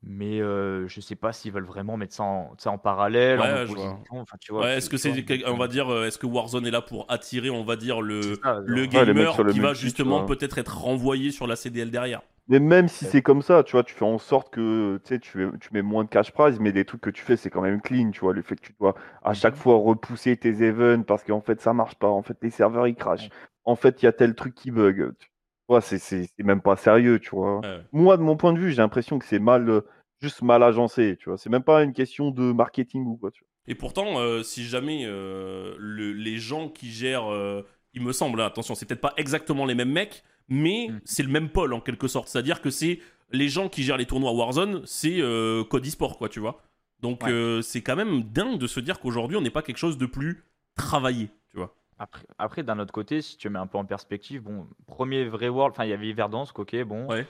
mais 0.04 0.42
euh, 0.42 0.88
je 0.88 1.00
sais 1.02 1.16
pas 1.16 1.32
s'ils 1.34 1.52
veulent 1.52 1.64
vraiment 1.66 1.96
mettre 1.98 2.14
ça 2.16 2.24
en, 2.24 2.56
tu 2.56 2.64
sais, 2.64 2.70
en 2.70 2.78
parallèle, 2.78 3.40
en 3.42 3.44
Ouais, 3.44 3.68
je 3.68 3.74
vois. 3.74 4.00
opposition, 4.00 4.20
enfin, 4.22 4.38
tu 4.40 4.52
vois. 4.52 4.64
Ouais, 4.64 4.78
Est-ce 4.78 4.90
que 4.90 4.96
tu 4.98 5.08
vois, 5.08 5.20
c'est, 5.28 5.48
on 5.48 5.58
va 5.58 5.68
dire, 5.68 5.90
euh, 5.92 6.06
est-ce 6.08 6.18
que 6.18 6.26
Warzone 6.26 6.66
est 6.66 6.72
là 6.72 6.82
pour 6.82 7.06
attirer, 7.12 7.50
on 7.50 7.64
va 7.64 7.76
dire, 7.76 8.02
le, 8.02 8.22
c'est 8.22 8.42
ça, 8.42 8.60
le 8.66 8.86
genre. 8.86 8.94
Ouais, 8.94 9.06
les 9.06 9.14
mecs 9.14 9.30
gamer 9.30 9.34
sur 9.34 9.44
le 9.44 9.54
qui 9.54 9.60
va 9.60 9.70
multi, 9.70 9.94
tu 9.94 9.94
justement 9.94 10.08
vois. 10.08 10.28
peut-être 10.28 10.58
être 10.58 10.78
renvoyé 10.78 11.32
sur 11.32 11.48
la 11.48 11.56
CDL 11.56 11.92
derrière? 11.92 12.22
Mais 12.52 12.60
même 12.60 12.88
si 12.90 13.06
c'est 13.08 13.24
comme 13.24 13.42
ça, 13.42 13.64
tu 13.64 13.72
vois, 13.74 13.84
tu 13.84 13.96
fais 13.96 14.06
en 14.06 14.20
sorte 14.20 14.52
que 14.54 15.00
tu 15.06 15.10
sais, 15.16 15.20
tu, 15.20 15.38
mets- 15.40 15.58
tu 15.60 15.70
mets 15.74 15.82
moins 15.82 16.04
de 16.04 16.10
cash 16.10 16.32
prize, 16.32 16.60
mais 16.60 16.72
les 16.72 16.86
trucs 16.86 17.02
que 17.02 17.10
tu 17.10 17.24
fais, 17.24 17.38
c'est 17.38 17.50
quand 17.50 17.62
même 17.62 17.82
clean, 17.82 18.12
tu 18.12 18.20
vois. 18.22 18.34
Le 18.34 18.44
fait 18.44 18.56
que 18.58 18.62
tu 18.68 18.74
dois 18.80 18.96
à 19.24 19.34
chaque 19.34 19.56
fois 19.56 19.78
repousser 19.78 20.38
tes 20.38 20.50
events 20.64 21.04
parce 21.04 21.24
qu'en 21.24 21.42
fait 21.42 21.62
ça 21.62 21.74
marche 21.74 21.96
pas, 21.96 22.10
en 22.10 22.22
fait 22.24 22.38
les 22.44 22.52
serveurs 22.52 22.88
ils 22.88 22.96
crashent, 22.96 23.30
en 23.66 23.76
fait 23.76 24.02
il 24.04 24.06
y 24.06 24.08
a 24.10 24.14
tel 24.14 24.36
truc 24.36 24.54
qui 24.56 24.72
bug. 24.72 25.14
Tu 25.20 25.30
vois, 25.70 25.82
c'est- 25.82 26.28
même 26.44 26.62
pas 26.62 26.76
sérieux, 26.76 27.20
tu 27.20 27.30
vois. 27.32 27.60
Ouais, 27.62 27.68
ouais. 27.70 27.84
Moi, 27.94 28.18
de 28.18 28.22
mon 28.24 28.36
point 28.38 28.54
de 28.54 28.60
vue, 28.60 28.72
j'ai 28.72 28.78
l'impression 28.78 29.20
que 29.20 29.26
c'est 29.26 29.40
mal, 29.40 29.70
euh, 29.70 29.82
juste 30.22 30.42
mal 30.44 30.64
agencé, 30.64 31.18
tu 31.20 31.30
vois. 31.30 31.38
C'est 31.38 31.50
même 31.50 31.64
pas 31.64 31.84
une 31.84 31.94
question 31.94 32.32
de 32.32 32.52
marketing 32.52 33.06
ou 33.06 33.18
quoi, 33.18 33.32
tu 33.32 33.42
vois. 33.44 33.48
Et 33.68 33.76
pourtant, 33.76 34.20
euh, 34.20 34.44
si 34.44 34.66
jamais 34.66 35.06
euh, 35.06 35.76
le- 35.78 36.14
les 36.14 36.38
gens 36.40 36.70
qui 36.70 36.92
gèrent, 36.92 37.32
euh, 37.32 37.64
il 37.94 38.02
me 38.02 38.12
semble, 38.14 38.42
hein, 38.42 38.46
attention, 38.46 38.76
c'est 38.76 38.86
peut-être 38.86 39.02
pas 39.02 39.14
exactement 39.18 39.66
les 39.66 39.76
mêmes 39.76 39.92
mecs, 39.92 40.24
mais 40.50 40.88
Mm. 40.90 41.02
c'est 41.06 41.24
le 41.24 41.30
même 41.30 41.50
pôle 41.50 41.74
en 41.74 41.82
quelque 41.82 42.08
sorte. 42.08 42.28
C'est-à-dire 42.28 42.62
que 42.62 42.70
c'est 42.70 43.00
les 43.32 43.48
gens 43.50 43.70
qui 43.70 43.84
gèrent 43.84 43.98
les 43.98 44.06
tournois 44.06 44.32
Warzone, 44.34 44.82
c'est 44.86 45.22
euh, 45.22 45.64
Code 45.64 45.86
eSport, 45.86 46.18
quoi, 46.18 46.30
tu 46.30 46.40
vois. 46.40 46.62
Donc 47.02 47.24
Ouais. 47.24 47.32
euh, 47.32 47.62
c'est 47.62 47.82
quand 47.82 47.96
même 47.96 48.24
dingue 48.24 48.58
de 48.60 48.68
se 48.68 48.80
dire 48.80 49.00
qu'aujourd'hui, 49.00 49.38
on 49.38 49.42
n'est 49.42 49.50
pas 49.50 49.62
quelque 49.64 49.78
chose 49.78 49.98
de 49.98 50.06
plus 50.06 50.44
travaillé, 50.76 51.30
tu 51.50 51.58
vois. 51.58 51.76
Après, 52.00 52.24
après 52.38 52.64
d'un 52.64 52.80
autre 52.80 52.92
côté, 52.94 53.22
si 53.22 53.38
tu 53.38 53.50
mets 53.50 53.60
un 53.60 53.68
peu 53.68 53.78
en 53.78 53.86
perspective, 53.86 54.42
bon, 54.44 54.68
premier 54.88 55.26
vrai 55.26 55.50
World, 55.50 55.74
enfin, 55.74 55.86
il 55.86 55.90
y 55.90 55.94
avait 55.94 56.12
Verdansk, 56.14 56.58
ok, 56.60 56.84
bon. 56.84 57.08
Ouais. 57.08 57.26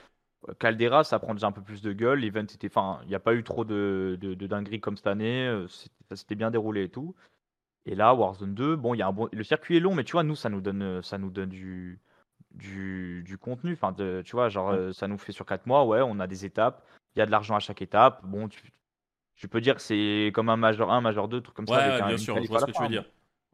Caldera, 0.59 1.03
ça 1.03 1.19
prend 1.19 1.33
déjà 1.35 1.47
un 1.47 1.51
peu 1.51 1.61
plus 1.61 1.81
de 1.83 1.93
gueule. 1.93 2.19
L'event 2.19 2.41
était, 2.41 2.67
enfin, 2.67 2.99
il 3.03 3.09
n'y 3.09 3.15
a 3.15 3.19
pas 3.19 3.35
eu 3.35 3.43
trop 3.43 3.63
de, 3.63 4.17
de, 4.19 4.33
de 4.33 4.47
dingueries 4.47 4.79
comme 4.79 4.97
cette 4.97 5.05
année. 5.07 5.45
euh, 5.47 5.67
Ça 6.09 6.15
s'était 6.15 6.33
bien 6.35 6.49
déroulé 6.49 6.85
et 6.85 6.89
tout. 6.89 7.13
Et 7.85 7.95
là, 7.95 8.13
Warzone 8.13 8.53
2, 8.53 8.75
bon, 8.75 8.93
il 8.93 8.99
y 8.99 9.01
a 9.01 9.07
un 9.07 9.11
bon, 9.11 9.27
le 9.31 9.43
circuit 9.43 9.77
est 9.77 9.79
long, 9.79 9.95
mais 9.95 10.03
tu 10.03 10.13
vois, 10.13 10.23
nous, 10.23 10.35
ça 10.35 10.49
nous 10.49 10.61
donne, 10.61 10.81
euh, 10.83 11.01
ça 11.01 11.17
nous 11.17 11.31
donne 11.31 11.49
du, 11.49 11.99
du, 12.51 13.23
du 13.25 13.37
contenu. 13.37 13.73
Enfin, 13.73 13.91
de- 13.91 14.21
tu 14.25 14.33
vois, 14.33 14.49
genre, 14.49 14.69
euh, 14.71 14.91
ça 14.93 15.07
nous 15.07 15.17
fait 15.17 15.31
sur 15.31 15.45
4 15.45 15.65
mois, 15.65 15.85
ouais, 15.85 16.01
on 16.01 16.19
a 16.19 16.27
des 16.27 16.45
étapes. 16.45 16.85
Il 17.15 17.19
y 17.19 17.21
a 17.21 17.25
de 17.25 17.31
l'argent 17.31 17.55
à 17.55 17.59
chaque 17.59 17.81
étape. 17.81 18.23
Bon, 18.25 18.47
tu, 18.47 18.71
tu 19.35 19.47
peux 19.47 19.61
dire 19.61 19.75
que 19.75 19.81
c'est 19.81 20.31
comme 20.33 20.49
un 20.49 20.57
Major 20.57 20.91
1, 20.91 21.01
Major 21.01 21.27
2, 21.27 21.41
truc 21.41 21.55
comme 21.55 21.67
Ouais, 21.67 21.73
ça. 21.75 21.81
avec 21.81 21.93
ouais, 21.95 22.01
un- 22.01 22.07
bien 22.09 22.17
sûr, 22.17 22.35
je 22.43 22.47
vois 22.47 22.59
ce 22.59 22.65
que 22.65 22.71
tu 22.71 22.77
veux 22.79 22.83
fin, 22.85 22.89
dire. 22.91 23.05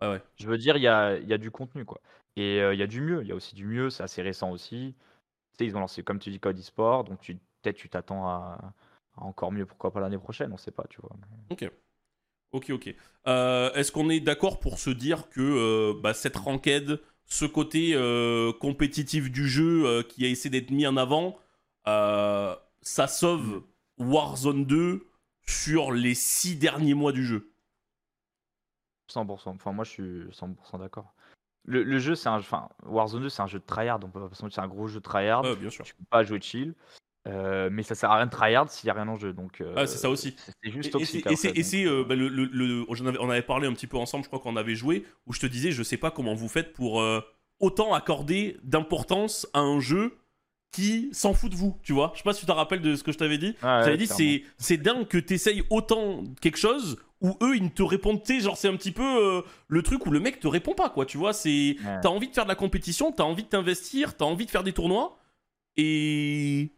Ouais, 0.02 0.08
ouais. 0.10 0.22
je 0.38 0.48
veux 0.48 0.58
dire, 0.58 0.78
il 0.78 0.84
y 0.84 0.88
a, 0.88 1.18
y 1.18 1.34
a 1.34 1.38
du 1.38 1.50
contenu, 1.52 1.86
quoi. 1.86 2.02
Et 2.36 2.62
euh, 2.62 2.74
il 2.74 2.80
y 2.80 2.84
a 2.84 2.88
du 2.88 3.02
mieux. 3.02 3.22
Il 3.24 3.28
y 3.28 3.32
a 3.32 3.36
aussi 3.36 3.56
du 3.56 3.66
mieux. 3.66 3.90
C'est 3.90 4.04
assez 4.04 4.22
récent 4.22 4.52
aussi. 4.52 4.94
Tu 5.58 5.58
sais, 5.60 5.66
ils 5.66 5.76
ont 5.78 5.80
lancé, 5.80 6.04
comme 6.04 6.20
tu 6.20 6.30
dis, 6.32 6.40
Code 6.40 6.60
eSport. 6.60 7.04
Donc, 7.06 7.20
peut-être 7.62 7.78
tu 7.78 7.90
t'attends 7.90 8.28
à, 8.28 8.74
à 9.18 9.24
encore 9.24 9.52
mieux. 9.52 9.66
Pourquoi 9.66 9.92
pas 9.92 10.00
l'année 10.02 10.20
prochaine 10.20 10.52
On 10.54 10.58
sait 10.58 10.72
pas, 10.72 10.86
tu 10.90 11.02
vois. 11.02 11.16
Ok. 11.50 11.70
Ok, 12.52 12.70
ok. 12.70 12.94
Euh, 13.28 13.74
Est-ce 13.74 13.92
qu'on 13.92 14.10
est 14.10 14.20
d'accord 14.20 14.60
pour 14.60 14.80
se 14.80 14.90
dire 14.90 15.30
que 15.30 15.42
euh, 15.42 16.00
bah, 16.02 16.14
cette 16.14 16.38
ranked, 16.38 17.00
ce 17.26 17.46
côté 17.46 17.92
euh, 17.94 18.54
compétitif 18.54 19.32
du 19.32 19.48
jeu 19.48 20.04
qui 20.04 20.26
a 20.26 20.30
essayé 20.30 20.50
d'être 20.50 20.72
mis 20.72 20.88
en 20.88 20.98
avant, 20.98 21.38
ça 21.86 23.08
sauve 23.08 23.64
Warzone 23.98 24.66
2 24.66 25.06
sur 25.46 25.92
les 25.92 26.16
six 26.16 26.56
derniers 26.56 26.94
mois 26.94 27.12
du 27.12 27.26
jeu? 27.26 27.52
100%. 29.10 29.50
Enfin, 29.50 29.72
moi, 29.72 29.86
je 29.86 29.90
suis 29.90 30.24
100% 30.32 30.80
d'accord. 30.80 31.14
Le, 31.64 31.84
le 31.84 32.00
jeu, 32.00 32.16
c'est 32.16 32.30
un. 32.30 32.38
Enfin, 32.38 32.70
Warzone 32.86 33.24
2, 33.24 33.30
c'est 33.30 33.42
un 33.42 33.48
jeu 33.48 33.60
de 33.60 33.66
tryhard. 33.66 34.00
On 34.04 34.10
peut 34.10 34.30
pas 34.30 34.36
c'est 34.36 34.60
un 34.60 34.68
gros 34.68 34.88
jeu 34.88 35.00
de 35.00 35.04
tryhard. 35.04 35.44
Bien 35.58 35.70
sûr. 35.70 35.84
Tu 35.84 35.96
peux 35.96 36.06
pas 36.10 36.24
jouer 36.24 36.40
chill. 36.42 36.74
Euh, 37.28 37.70
mais 37.72 37.84
ça 37.84 37.94
sert 37.94 38.10
à 38.10 38.16
rien 38.18 38.26
de 38.26 38.32
tryhard 38.32 38.72
s'il 38.72 38.88
y 38.88 38.90
a 38.90 38.94
rien 38.94 39.08
en 39.08 39.18
jeu. 39.18 39.34
Donc, 39.34 39.60
euh, 39.62 39.76
Ouais, 39.76 39.86
c'est 39.88 39.98
ça 39.98 40.10
aussi. 40.10 40.36
c'est- 40.64 40.72
juste 40.72 40.92
toxique. 40.92 41.26
et 41.30 41.36
c'est- 41.64 41.86
euh, 41.86 42.02
euh, 42.02 42.04
bah, 42.06 42.16
le, 42.16 42.30
le- 42.30 42.46
le- 42.46 42.86
on 42.90 43.30
avait 43.30 43.42
parlé 43.42 43.68
un 43.68 43.74
petit 43.74 43.88
peu 43.88 43.98
ensemble, 43.98 44.24
je 44.24 44.30
crois 44.30 44.40
qu'on 44.40 44.56
avait 44.56 44.76
joué, 44.76 45.04
où 45.26 45.34
je 45.34 45.40
te 45.40 45.46
disais, 45.46 45.72
je 45.72 45.84
sais 45.84 45.98
pas 45.98 46.10
comment 46.12 46.34
vous 46.36 46.48
faites 46.48 46.72
pour 46.74 47.02
euh, 47.02 47.20
autant 47.60 47.94
accorder 47.94 48.58
d'importance 48.64 49.48
à 49.54 49.60
un 49.60 49.80
jeu 49.80 50.16
qui 50.72 51.10
s'en 51.12 51.34
fout 51.34 51.52
de 51.52 51.56
vous, 51.56 51.78
tu 51.84 51.92
vois. 51.94 52.12
Je 52.14 52.20
sais 52.20 52.24
pas 52.24 52.34
si 52.34 52.42
tu 52.42 52.46
te 52.46 52.52
rappelles 52.52 52.82
de 52.82 52.96
ce 52.96 53.04
que 53.04 53.12
je 53.12 53.18
t'avais 53.18 53.38
dit. 53.38 53.48
ouais, 53.48 53.54
Je 53.62 53.62
t'avais 53.62 53.92
ouais, 53.92 53.98
dit, 53.98 54.08
c'est, 54.08 54.44
c'est 54.58 54.78
dingue 54.78 55.08
que 55.08 55.18
t'essayes 55.18 55.64
autant 55.70 56.24
quelque 56.42 56.58
chose 56.58 56.98
où 57.22 57.36
eux, 57.42 57.56
ils 57.56 57.64
ne 57.64 57.70
te 57.70 57.82
répondent, 57.84 58.22
tu 58.24 58.36
sais, 58.36 58.40
genre 58.44 58.58
c'est 58.58 58.68
un 58.68 58.76
petit 58.76 58.92
peu 58.92 59.02
euh, 59.04 59.42
le 59.68 59.82
truc 59.82 60.06
où 60.06 60.12
le 60.12 60.20
mec 60.20 60.40
te 60.40 60.48
répond 60.48 60.76
pas, 60.76 60.90
quoi, 60.90 61.06
tu 61.06 61.18
vois. 61.18 61.34
C'est, 61.34 61.78
Ouais. 61.84 62.00
t'as 62.04 62.10
envie 62.10 62.28
de 62.30 62.34
faire 62.34 62.44
de 62.44 62.50
la 62.50 62.56
compétition, 62.56 63.12
t'as 63.12 63.24
envie 63.24 63.44
de 63.44 63.48
t'investir, 63.50 64.16
t'as 64.16 64.26
envie 64.26 64.46
de 64.46 64.52
faire 64.52 64.64
des 64.64 64.74
tournois, 64.74 65.18
et 65.78 66.70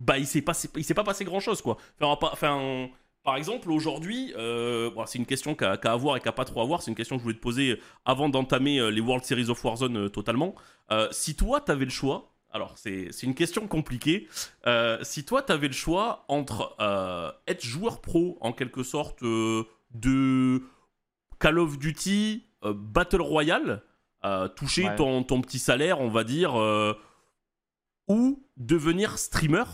bah 0.00 0.18
il 0.18 0.26
s'est 0.26 0.44
il 0.76 0.84
s'est 0.84 0.94
pas 0.94 1.04
passé 1.04 1.24
grand 1.24 1.40
chose, 1.40 1.60
quoi. 1.62 1.76
Enfin, 2.00 2.16
pas- 2.16 2.34
par 3.22 3.36
exemple, 3.36 3.70
aujourd'hui, 3.70 4.32
euh, 4.38 4.90
bon, 4.90 5.04
c'est 5.04 5.18
une 5.18 5.26
question 5.26 5.54
qu'à 5.54 5.72
avoir 5.84 6.16
et 6.16 6.20
qu'à 6.20 6.32
pas 6.32 6.46
trop 6.46 6.62
avoir. 6.62 6.80
C'est 6.82 6.90
une 6.90 6.96
question 6.96 7.16
que 7.16 7.20
je 7.20 7.24
voulais 7.24 7.36
te 7.36 7.40
poser 7.42 7.78
avant 8.06 8.30
d'entamer 8.30 8.78
euh, 8.80 8.88
les 8.90 9.02
World 9.02 9.24
Series 9.24 9.50
of 9.50 9.62
Warzone 9.62 9.96
euh, 9.98 10.08
totalement. 10.08 10.54
Euh, 10.90 11.06
si 11.10 11.36
toi, 11.36 11.60
t'avais 11.60 11.84
le 11.84 11.90
choix, 11.90 12.32
alors 12.50 12.72
c'est 12.78 13.10
une 13.22 13.34
question 13.34 13.68
compliquée. 13.68 14.26
Si 15.02 15.24
toi, 15.26 15.42
t'avais 15.42 15.68
le 15.68 15.74
choix 15.74 16.24
entre 16.28 16.74
être 17.46 17.62
joueur 17.64 18.00
pro 18.00 18.38
en 18.40 18.52
quelque 18.52 18.82
sorte 18.82 19.22
de 19.22 20.62
Call 21.38 21.58
of 21.58 21.78
Duty 21.78 22.46
Battle 22.64 23.20
Royale, 23.20 23.82
toucher 24.56 24.86
Ouais. 24.86 24.96
ton, 24.96 25.22
ton 25.24 25.42
petit 25.42 25.58
salaire, 25.60 26.00
on 26.00 26.08
va 26.08 26.24
dire, 26.24 26.54
ou 28.08 28.42
devenir 28.56 29.18
streamer 29.18 29.64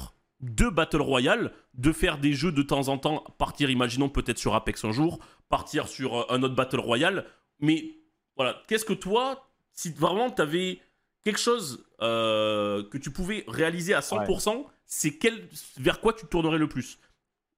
de 0.55 0.69
Battle 0.69 1.01
Royale, 1.03 1.53
de 1.75 1.93
faire 1.93 2.19
des 2.19 2.33
jeux 2.33 2.53
de 2.53 2.63
temps 2.63 2.89
en 2.89 2.99
temps, 2.99 3.25
partir, 3.39 3.71
imaginons 3.71 4.09
peut-être 4.09 4.39
sur 4.39 4.55
Apex 4.55 4.85
un 4.85 4.93
jour, 4.93 5.19
partir 5.49 5.89
sur 5.89 6.19
euh, 6.19 6.25
un 6.31 6.43
autre 6.43 6.55
Battle 6.55 6.81
Royale, 6.81 7.27
mais 7.61 7.97
voilà, 8.37 8.63
qu'est-ce 8.69 8.85
que 8.85 8.93
toi, 8.93 9.49
si 9.73 9.91
vraiment 9.93 10.31
tu 10.31 10.43
avais 10.43 10.81
quelque 11.25 11.41
chose 11.41 11.87
euh, 12.03 12.83
que 12.91 12.99
tu 12.99 13.11
pouvais 13.11 13.45
réaliser 13.49 13.95
à 13.95 14.01
100%, 14.01 14.65
c'est 14.85 15.19
quel, 15.19 15.49
vers 15.79 16.01
quoi 16.01 16.13
tu 16.13 16.25
te 16.25 16.31
tournerais 16.31 16.59
le 16.59 16.69
plus? 16.69 16.99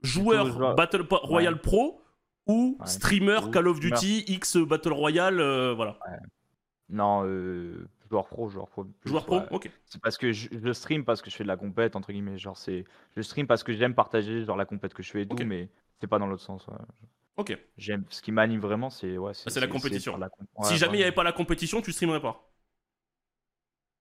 Joueur 0.02 0.74
Battle 0.76 1.04
Royale 1.10 1.60
Pro 1.60 2.00
ou 2.46 2.78
Ouais. 2.80 2.86
streamer 2.86 3.50
Call 3.52 3.68
of. 3.68 3.80
Duty 3.80 4.24
X 4.28 4.56
Battle 4.56 4.92
Royale, 4.92 5.40
euh, 5.40 5.74
voilà. 5.74 5.98
Non, 6.88 7.24
euh, 7.26 7.86
joueur 8.10 8.26
pro, 8.26 8.48
joueur 8.48 8.68
pro. 8.68 8.84
plus, 8.84 9.10
Joueur 9.10 9.24
pro, 9.26 9.36
ouais. 9.38 9.46
ok. 9.50 9.70
C'est 9.86 10.00
parce 10.00 10.18
que 10.18 10.32
je, 10.32 10.48
je 10.52 10.72
stream 10.72 11.04
parce 11.04 11.22
que 11.22 11.30
je 11.30 11.36
fais 11.36 11.44
de 11.44 11.48
la 11.48 11.56
compète 11.56 11.96
entre 11.96 12.12
guillemets. 12.12 12.38
Genre 12.38 12.56
c'est, 12.56 12.84
je 13.16 13.22
stream 13.22 13.46
parce 13.46 13.62
que 13.62 13.72
j'aime 13.72 13.94
partager 13.94 14.44
genre 14.44 14.56
la 14.56 14.64
compète 14.66 14.94
que 14.94 15.02
je 15.02 15.10
fais 15.10 15.22
et 15.22 15.26
tout, 15.28 15.36
mais 15.44 15.68
c'est 16.00 16.06
pas 16.06 16.18
dans 16.18 16.26
l'autre 16.26 16.42
sens. 16.42 16.66
ouais. 16.68 16.74
Ok. 17.36 17.56
J'aime, 17.76 18.04
ce 18.10 18.20
qui 18.20 18.32
m'anime 18.32 18.60
vraiment, 18.60 18.90
c'est 18.90 19.16
ouais, 19.16 19.32
c'est 19.34 19.60
la 19.60 19.68
compétition. 19.68 20.12
faire 20.12 20.18
la 20.20 20.28
comp- 20.28 20.48
si 20.64 20.76
jamais 20.76 20.94
il 20.94 20.96
n'y 20.98 21.02
avait 21.04 21.12
pas 21.12 21.22
la 21.22 21.32
compétition, 21.32 21.80
tu 21.80 21.92
streamerais 21.92 22.20
pas? 22.20 22.44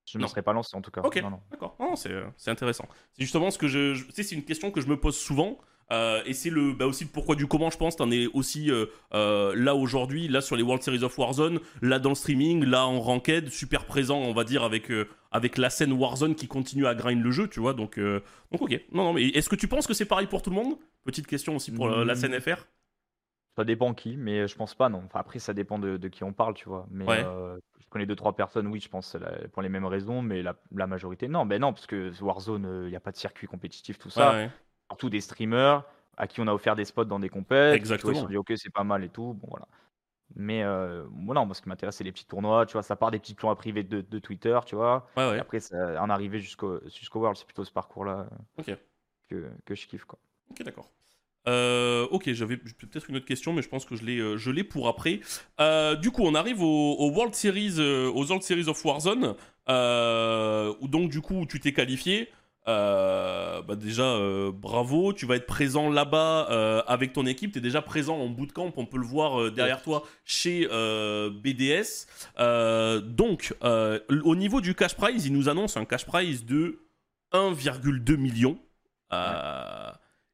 je 0.06 0.18
ne 0.18 0.26
serais 0.26 0.42
pas 0.42 0.54
lancé 0.54 0.76
en 0.76 0.82
tout 0.82 0.90
cas. 0.92 1.02
Ok, 1.02 1.22
Non, 1.22 1.30
non. 1.32 1.42
d'accord. 1.52 1.76
Non, 1.80 1.96
c'est 1.96 2.12
euh, 2.12 2.28
c'est 2.38 2.50
intéressant. 2.50 2.88
C'est 3.12 3.24
justement 3.24 3.52
ce 3.52 3.58
que 3.58 3.68
je. 3.68 3.94
je- 3.94 4.06
tu 4.06 4.12
sais, 4.14 4.24
c'est 4.24 4.36
une 4.36 4.46
question 4.46 4.72
que 4.72 4.80
je 4.82 4.88
me 4.88 5.00
pose 5.00 5.18
souvent. 5.18 5.60
Euh, 5.92 6.22
et 6.26 6.34
c'est 6.34 6.50
le, 6.50 6.74
bah 6.74 6.86
aussi 6.86 7.06
le 7.06 7.10
pourquoi 7.10 7.36
du 7.36 7.48
comment, 7.48 7.70
je 7.70 7.78
pense. 7.78 7.96
T'en 7.96 8.12
es 8.12 8.28
aussi 8.28 8.70
euh, 8.72 8.88
euh, 9.14 9.54
là 9.56 9.76
aujourd'hui, 9.76 10.28
là 10.28 10.42
sur 10.42 10.56
les 10.56 10.64
World 10.64 10.84
Series 10.84 11.04
of 11.04 11.18
Warzone, 11.18 11.60
là 11.82 12.00
dans 12.00 12.10
le 12.10 12.16
streaming, 12.16 12.66
là 12.66 12.86
en 12.86 13.00
ranked, 13.00 13.50
super 13.50 13.86
présent, 13.86 14.18
on 14.20 14.34
va 14.34 14.44
dire, 14.44 14.64
avec, 14.64 14.92
euh, 14.92 15.08
avec 15.32 15.58
la 15.58 15.70
scène 15.70 15.94
Warzone 15.94 16.36
qui 16.36 16.48
continue 16.48 16.86
à 16.88 16.96
grind 16.96 17.24
le 17.24 17.32
jeu, 17.32 17.48
tu 17.48 17.60
vois. 17.60 17.74
Donc, 17.74 17.98
euh, 17.98 18.22
donc 18.52 18.62
ok. 18.64 18.72
Non, 18.92 19.06
non, 19.06 19.14
mais 19.14 19.24
est-ce 19.30 19.50
que 19.50 19.56
tu 19.56 19.68
penses 19.68 19.88
que 19.88 19.94
c'est 19.94 20.06
pareil 20.06 20.28
pour 20.28 20.42
tout 20.42 20.50
le 20.50 20.56
monde? 20.58 20.76
Petite 21.06 21.28
question 21.28 21.56
aussi 21.56 21.72
pour 21.72 21.88
euh, 21.88 22.04
la 22.04 22.16
scène 22.16 22.38
FR. 22.40 22.66
Ça 23.56 23.64
dépend 23.64 23.94
qui, 23.96 24.18
mais 24.18 24.48
je 24.48 24.56
pense 24.56 24.76
pas 24.76 24.88
non. 24.90 25.02
Enfin, 25.06 25.20
après, 25.20 25.40
ça 25.40 25.54
dépend 25.54 25.80
de, 25.80 25.98
de 25.98 26.08
qui 26.10 26.24
on 26.24 26.32
parle, 26.32 26.54
tu 26.54 26.70
vois. 26.70 26.86
Mais 26.92 27.06
Ouais. 27.08 27.24
euh, 27.26 27.58
je 27.80 27.88
connais 27.90 28.06
deux 28.06 28.16
trois 28.16 28.36
personnes, 28.36 28.68
oui, 28.68 28.80
je 28.80 28.88
pense 28.90 29.16
la- 29.16 29.48
pour 29.48 29.64
les 29.64 29.70
mêmes 29.70 29.86
raisons, 29.86 30.22
mais 30.22 30.44
la, 30.44 30.56
la 30.76 30.86
majorité 30.86 31.28
non. 31.28 31.46
Ben 31.46 31.60
non, 31.62 31.74
parce 31.74 31.88
que 31.88 32.12
Warzone, 32.22 32.84
il 32.86 32.90
n'y 32.90 32.96
a 32.96 33.00
pas 33.00 33.12
de 33.12 33.18
circuit 33.18 33.48
compétitif, 33.48 33.98
tout 33.98 34.12
ça. 34.12 34.32
Ouais, 34.32 34.36
ouais. 34.46 34.52
Surtout 34.90 35.10
des 35.10 35.22
streamers 35.22 35.84
à 36.18 36.28
qui 36.28 36.42
on 36.42 36.48
a 36.48 36.54
offert 36.54 36.76
des 36.76 36.86
spots 36.86 37.06
dans 37.06 37.20
des 37.20 37.30
compètes. 37.30 37.76
Exactement. 37.76 38.12
Vois, 38.12 38.20
Ils 38.20 38.22
se 38.22 38.26
sont 38.26 38.30
dit, 38.30 38.38
ok, 38.38 38.54
c'est 38.56 38.74
pas 38.74 38.84
mal 38.84 39.04
et 39.04 39.10
tout. 39.10 39.34
Bon, 39.34 39.48
voilà. 39.50 39.68
Mais 40.36 40.64
euh, 40.64 41.06
non, 41.14 41.46
moi, 41.46 41.54
ce 41.56 41.62
qui 41.62 41.70
m'intéresse, 41.70 41.96
c'est 41.96 42.04
les 42.04 42.12
petits 42.12 42.26
tournois. 42.26 42.66
Tu 42.66 42.74
vois, 42.74 42.84
ça 42.84 42.96
part 42.96 43.12
des 43.12 43.20
petits 43.20 43.36
tournois 43.36 43.56
privés 43.56 43.84
de, 43.84 44.02
de 44.02 44.20
Twitter, 44.20 44.60
tu 44.66 44.76
vois. 44.76 45.08
Ouais, 45.16 45.24
Et 45.24 45.32
ouais. 45.32 45.40
après, 45.40 45.60
ça, 45.60 46.02
en 46.02 46.10
arriver 46.10 46.40
jusqu'au 46.40 46.80
jusqu'au 46.86 47.20
World, 47.20 47.38
c'est 47.38 47.46
plutôt 47.46 47.64
ce 47.64 47.72
parcours-là 47.72 48.28
que, 49.30 49.50
que 49.66 49.76
je 49.76 49.88
kiffe, 49.88 50.06
quoi. 50.06 50.20
Ok, 50.52 50.64
d'accord. 50.64 50.90
Euh, 51.48 52.08
ok, 52.12 52.34
j'avais 52.34 52.58
peut-être 52.58 53.10
une 53.10 53.16
autre 53.16 53.26
question, 53.26 53.54
mais 53.54 53.62
je 53.62 53.70
pense 53.70 53.86
que 53.86 53.96
je 53.96 54.04
l'ai, 54.04 54.18
euh, 54.20 54.36
je 54.38 54.52
l'ai 54.52 54.66
pour 54.66 54.90
après. 54.90 55.22
Euh, 55.62 55.96
du 55.96 56.12
coup, 56.12 56.24
on 56.24 56.36
arrive 56.36 56.62
au, 56.62 56.96
au 56.98 57.10
World 57.12 57.34
Series, 57.34 57.80
aux 57.80 58.26
World 58.26 58.44
Series 58.44 58.68
of 58.68 58.84
Warzone, 58.84 59.36
où 59.70 60.88
donc 60.88 61.10
du 61.10 61.22
coup 61.22 61.46
tu 61.46 61.60
t'es 61.60 61.72
qualifié. 61.74 62.30
Euh, 62.68 63.62
bah 63.62 63.76
déjà, 63.76 64.04
euh, 64.04 64.52
bravo, 64.52 65.14
tu 65.14 65.26
vas 65.26 65.38
être 65.38 65.46
présent 65.46 65.90
là-bas 65.90 66.48
euh, 66.50 66.82
avec 66.86 67.14
ton 67.14 67.26
équipe. 67.26 67.54
Tu 67.54 67.60
es 67.60 67.62
déjà 67.62 67.82
présent 67.82 68.18
en 68.18 68.28
bootcamp, 68.28 68.74
on 68.76 68.86
peut 68.86 68.98
le 68.98 69.06
voir 69.06 69.52
derrière 69.52 69.82
toi 69.82 70.04
chez 70.26 70.68
BDS. 70.68 72.08
Donc, 73.04 73.56
au 73.64 74.36
niveau 74.36 74.62
du 74.62 74.76
cash 74.76 74.96
prize, 74.96 75.26
ils 75.26 75.34
nous 75.34 75.50
annoncent 75.50 75.80
un 75.80 75.86
cash 75.86 76.06
prize 76.06 76.46
de 76.46 76.80
1,2 77.34 78.18
million. 78.18 78.60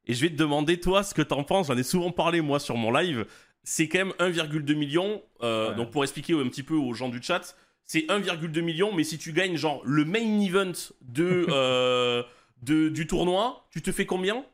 Et 0.06 0.12
je 0.12 0.20
vais 0.20 0.30
te 0.30 0.36
demander, 0.36 0.80
toi, 0.80 1.02
ce 1.02 1.14
que 1.14 1.22
t'en 1.22 1.44
penses. 1.44 1.68
J'en 1.68 1.78
ai 1.78 1.82
souvent 1.82 2.10
parlé, 2.10 2.40
moi, 2.40 2.58
sur 2.58 2.76
mon 2.76 2.90
live. 2.90 3.26
C'est 3.62 3.88
quand 3.88 3.98
même 3.98 4.14
1,2 4.18 4.74
million. 4.74 5.22
Ouais. 5.40 5.74
Donc, 5.76 5.92
pour 5.92 6.02
expliquer 6.02 6.34
un 6.34 6.48
petit 6.48 6.64
peu 6.64 6.74
aux 6.74 6.94
gens 6.94 7.08
du 7.08 7.22
chat, 7.22 7.56
c'est 7.86 8.06
1,2 8.08 8.60
million, 8.60 8.92
mais 8.94 9.04
si 9.04 9.18
tu 9.18 9.32
gagnes, 9.32 9.56
genre, 9.56 9.82
le 9.84 10.04
main 10.04 10.40
event 10.40 10.72
de, 11.02 11.46
euh, 11.50 12.22
de, 12.62 12.88
du 12.88 13.06
tournoi, 13.06 13.66
tu 13.70 13.82
te 13.82 13.92
fais 13.92 14.06
combien? 14.06 14.44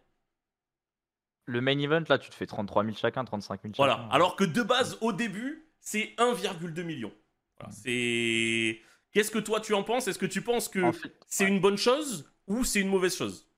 Le 1.46 1.60
main 1.60 1.78
event, 1.78 2.04
là, 2.08 2.18
tu 2.18 2.30
te 2.30 2.34
fais 2.34 2.46
33 2.46 2.84
000 2.84 2.96
chacun, 2.96 3.24
35 3.24 3.62
000 3.62 3.74
Voilà. 3.76 3.94
chacun. 3.96 4.08
Alors 4.10 4.36
que 4.36 4.44
de 4.44 4.62
base, 4.62 4.98
au 5.00 5.12
début, 5.12 5.66
c'est 5.80 6.14
1,2 6.18 6.82
million. 6.82 7.12
Voilà. 7.58 7.72
C'est. 7.72 8.80
Qu'est-ce 9.12 9.30
que 9.32 9.40
toi 9.40 9.60
tu 9.60 9.74
en 9.74 9.82
penses? 9.82 10.06
Est-ce 10.06 10.18
que 10.18 10.26
tu 10.26 10.42
penses 10.42 10.68
que 10.68 10.80
En 10.80 10.92
fait, 10.92 11.12
c'est 11.26 11.46
une 11.48 11.60
bonne 11.60 11.76
chose 11.76 12.30
ou 12.46 12.62
c'est 12.64 12.80
une 12.80 12.88
mauvaise 12.88 13.16
chose? 13.16 13.49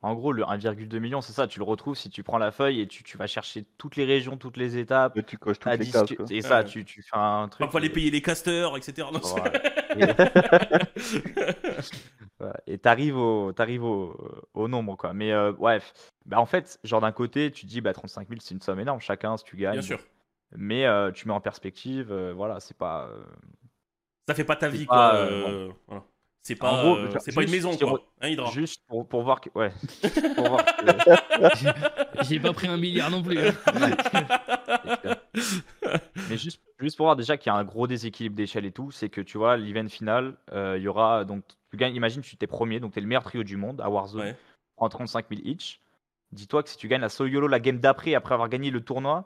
En 0.00 0.14
gros, 0.14 0.30
le 0.32 0.44
1,2 0.44 0.98
million, 1.00 1.20
c'est 1.20 1.32
ça, 1.32 1.48
tu 1.48 1.58
le 1.58 1.64
retrouves 1.64 1.96
si 1.96 2.08
tu 2.08 2.22
prends 2.22 2.38
la 2.38 2.52
feuille 2.52 2.80
et 2.80 2.86
tu, 2.86 3.02
tu 3.02 3.16
vas 3.18 3.26
chercher 3.26 3.64
toutes 3.78 3.96
les 3.96 4.04
régions, 4.04 4.36
toutes 4.36 4.56
les 4.56 4.78
étapes. 4.78 5.14
Mais 5.16 5.24
tu 5.24 5.38
coches 5.38 5.58
toutes 5.58 5.72
les 5.72 5.78
10, 5.78 5.90
cases. 5.92 6.04
tu- 6.06 6.14
quoi. 6.16 6.26
et 6.30 6.40
ça, 6.40 6.58
Ouais. 6.58 6.64
tu, 6.66 6.84
tu 6.84 7.02
fais 7.02 7.16
un 7.16 7.48
truc. 7.48 7.66
Il 7.68 7.72
fallait 7.72 7.86
et- 7.88 7.90
payer 7.90 8.10
les 8.12 8.22
casters, 8.22 8.76
etc. 8.76 9.08
Non, 9.12 9.20
c'est- 9.20 9.40
Voilà. 9.96 10.88
Ouais, 12.40 12.52
Et 12.68 12.78
t'arrives 12.78 13.16
au, 13.16 13.52
t'arrives 13.52 13.82
au, 13.82 14.16
au 14.54 14.68
nombre, 14.68 14.94
quoi. 14.96 15.12
Mais 15.12 15.32
euh, 15.32 15.50
ouais, 15.54 15.80
bah, 16.24 16.38
en 16.38 16.46
fait, 16.46 16.78
genre 16.84 17.00
d'un 17.00 17.10
côté, 17.10 17.50
tu 17.50 17.62
te 17.62 17.66
dis, 17.70 17.80
bah, 17.80 17.92
35 17.92 18.28
000, 18.28 18.38
c'est 18.40 18.54
une 18.54 18.60
somme 18.60 18.78
énorme, 18.78 19.00
chacun, 19.00 19.36
si 19.36 19.42
tu 19.44 19.56
gagnes. 19.56 19.72
Bien 19.72 19.82
sûr. 19.82 19.98
Mais 20.56 20.86
euh, 20.86 21.10
tu 21.10 21.26
mets 21.26 21.34
en 21.34 21.40
perspective, 21.40 22.12
euh, 22.12 22.32
voilà, 22.32 22.60
c'est 22.60 22.76
pas. 22.76 23.08
euh, 23.08 23.24
Ça 24.28 24.34
fait 24.36 24.44
pas 24.44 24.54
ta 24.54 24.70
C'est 24.70 24.76
vie, 24.76 24.86
pas, 24.86 25.10
quoi. 25.10 25.14
euh, 25.18 25.48
euh, 25.48 25.72
voilà. 25.88 26.04
C'est 26.48 26.62
En 26.62 26.70
pas, 26.70 26.82
gros, 26.82 26.96
euh, 26.96 27.08
c'est 27.20 27.34
pas 27.34 27.42
une 27.42 27.48
juste 27.48 27.64
maison, 27.66 27.76
quoi. 27.76 28.00
Hein, 28.22 28.28
Hydra 28.28 28.50
Juste 28.52 28.82
pour, 28.88 29.06
pour 29.06 29.22
voir 29.22 29.40
que. 29.42 29.50
Ouais. 29.54 29.70
pour 30.34 30.48
voir 30.48 30.64
que- 30.64 32.24
J'ai 32.24 32.40
pas 32.40 32.52
pris 32.54 32.68
un 32.68 32.78
milliard 32.78 33.10
non 33.10 33.22
plus. 33.22 33.38
hein. 33.38 33.52
Mais 36.30 36.36
juste, 36.38 36.60
juste 36.80 36.96
pour 36.96 37.06
voir 37.06 37.16
déjà 37.16 37.36
qu'il 37.36 37.52
y 37.52 37.54
a 37.54 37.58
un 37.58 37.64
gros 37.64 37.86
déséquilibre 37.86 38.34
d'échelle 38.34 38.64
et 38.66 38.72
tout, 38.72 38.90
c'est 38.90 39.08
que 39.08 39.20
tu 39.20 39.38
vois, 39.38 39.56
l'event 39.56 39.88
final, 39.88 40.34
euh, 40.52 40.76
il 40.78 40.82
y 40.84 40.88
aura. 40.88 41.24
Donc, 41.24 41.44
tu 41.70 41.76
gagnes, 41.76 41.94
imagine, 41.94 42.22
tu 42.22 42.36
t'es 42.36 42.46
premier, 42.46 42.80
donc 42.80 42.92
tu 42.92 42.98
es 42.98 43.02
le 43.02 43.08
meilleur 43.08 43.24
trio 43.24 43.42
du 43.42 43.56
monde 43.56 43.80
à 43.80 43.90
Warzone 43.90 44.22
Ouais. 44.22 44.36
en 44.78 44.88
35 44.88 45.26
000 45.28 45.42
each. 45.44 45.80
Dis-toi 46.32 46.62
que 46.62 46.68
si 46.70 46.76
tu 46.78 46.88
gagnes 46.88 47.00
la 47.02 47.08
solo 47.10 47.28
YOLO 47.30 47.46
la 47.46 47.60
game 47.60 47.78
d'après, 47.78 48.14
après 48.14 48.34
avoir 48.34 48.48
gagné 48.48 48.70
le 48.70 48.80
tournoi, 48.80 49.24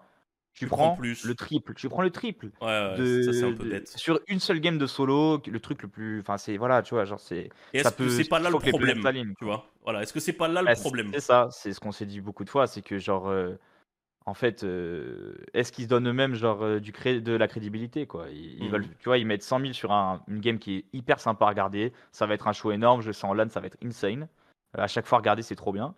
tu, 0.55 0.67
prends 0.67 0.97
plus. 0.97 1.25
le 1.25 1.35
triple. 1.35 1.75
Tu 1.75 1.89
prends 1.89 2.03
le 2.03 2.11
triple. 2.11 2.47
Ouais, 2.61 2.67
ouais, 2.67 2.97
de- 2.97 3.23
ça 3.23 3.33
c'est 3.33 3.45
un 3.45 3.53
peu 3.53 3.65
de- 3.65 3.71
bête. 3.71 3.89
Sur 3.97 4.21
une 4.29 4.41
seule 4.41 4.61
game 4.61 4.79
de 4.79 4.87
solo, 4.87 5.41
le 5.47 5.61
truc 5.61 5.83
le 5.83 5.89
plus. 5.89 6.21
Enfin, 6.21 6.37
c'est. 6.39 6.57
Voilà, 6.57 6.83
tu 6.83 6.95
vois, 6.95 7.05
genre, 7.05 7.21
c'est. 7.21 7.49
Est-ce 7.73 7.89
que 7.91 7.95
peut- 7.97 8.09
c'est 8.09 8.29
pas 8.29 8.39
là 8.39 8.51
le 8.51 8.59
planètes 8.59 8.71
problème 8.71 9.03
s'alignent, 9.03 9.35
Tu 9.39 9.45
vois? 9.45 9.67
Voilà. 9.83 10.03
Est-ce 10.03 10.13
que 10.13 10.21
c'est 10.21 10.33
pas 10.33 10.49
là 10.49 10.63
Bah, 10.63 10.71
le 10.73 10.77
problème? 10.81 11.11
C'est 11.13 11.21
ça, 11.21 11.49
c'est 11.51 11.73
ce 11.73 11.81
qu'on 11.81 11.93
s'est 11.93 12.07
dit 12.07 12.21
beaucoup 12.21 12.45
de 12.45 12.51
fois, 12.51 12.67
c'est 12.67 12.83
que 12.83 12.99
genre, 12.99 13.29
euh, 13.29 13.55
en 14.27 14.35
fait, 14.35 14.63
euh, 14.63 15.35
est-ce 15.55 15.73
qu'ils 15.73 15.85
se 15.85 15.89
donnent 15.89 16.09
eux-mêmes 16.09 16.35
genre 16.35 16.63
euh, 16.63 16.79
du 16.81 16.93
cré- 16.93 17.21
de 17.21 17.33
la 17.33 17.49
crédibilité 17.49 18.07
quoi? 18.07 18.27
Ils, 18.31 18.63
ils 18.63 18.71
veulent, 18.71 18.87
tu 18.99 19.07
vois, 19.07 19.19
ils 19.19 19.27
mettent 19.27 19.43
100 19.43 19.59
000 19.59 19.73
sur 19.73 19.91
un- 19.91 20.23
une 20.29 20.39
game 20.39 20.59
qui 20.61 20.77
est 20.77 20.85
hyper 20.93 21.19
sympa 21.19 21.47
à 21.47 21.49
regarder, 21.49 21.93
ça 22.13 22.27
va 22.27 22.35
être 22.35 22.47
un 22.47 22.53
show 22.53 22.71
énorme, 22.71 23.01
je 23.03 23.11
sens 23.11 23.31
en 23.31 23.35
LAN, 23.35 23.49
ça 23.49 23.59
va 23.61 23.67
être 23.67 23.79
insane. 23.85 24.29
À 24.75 24.87
chaque 24.87 25.07
fois 25.07 25.19
regarder, 25.19 25.43
c'est 25.43 25.57
trop 25.57 25.73
bien. 25.73 25.95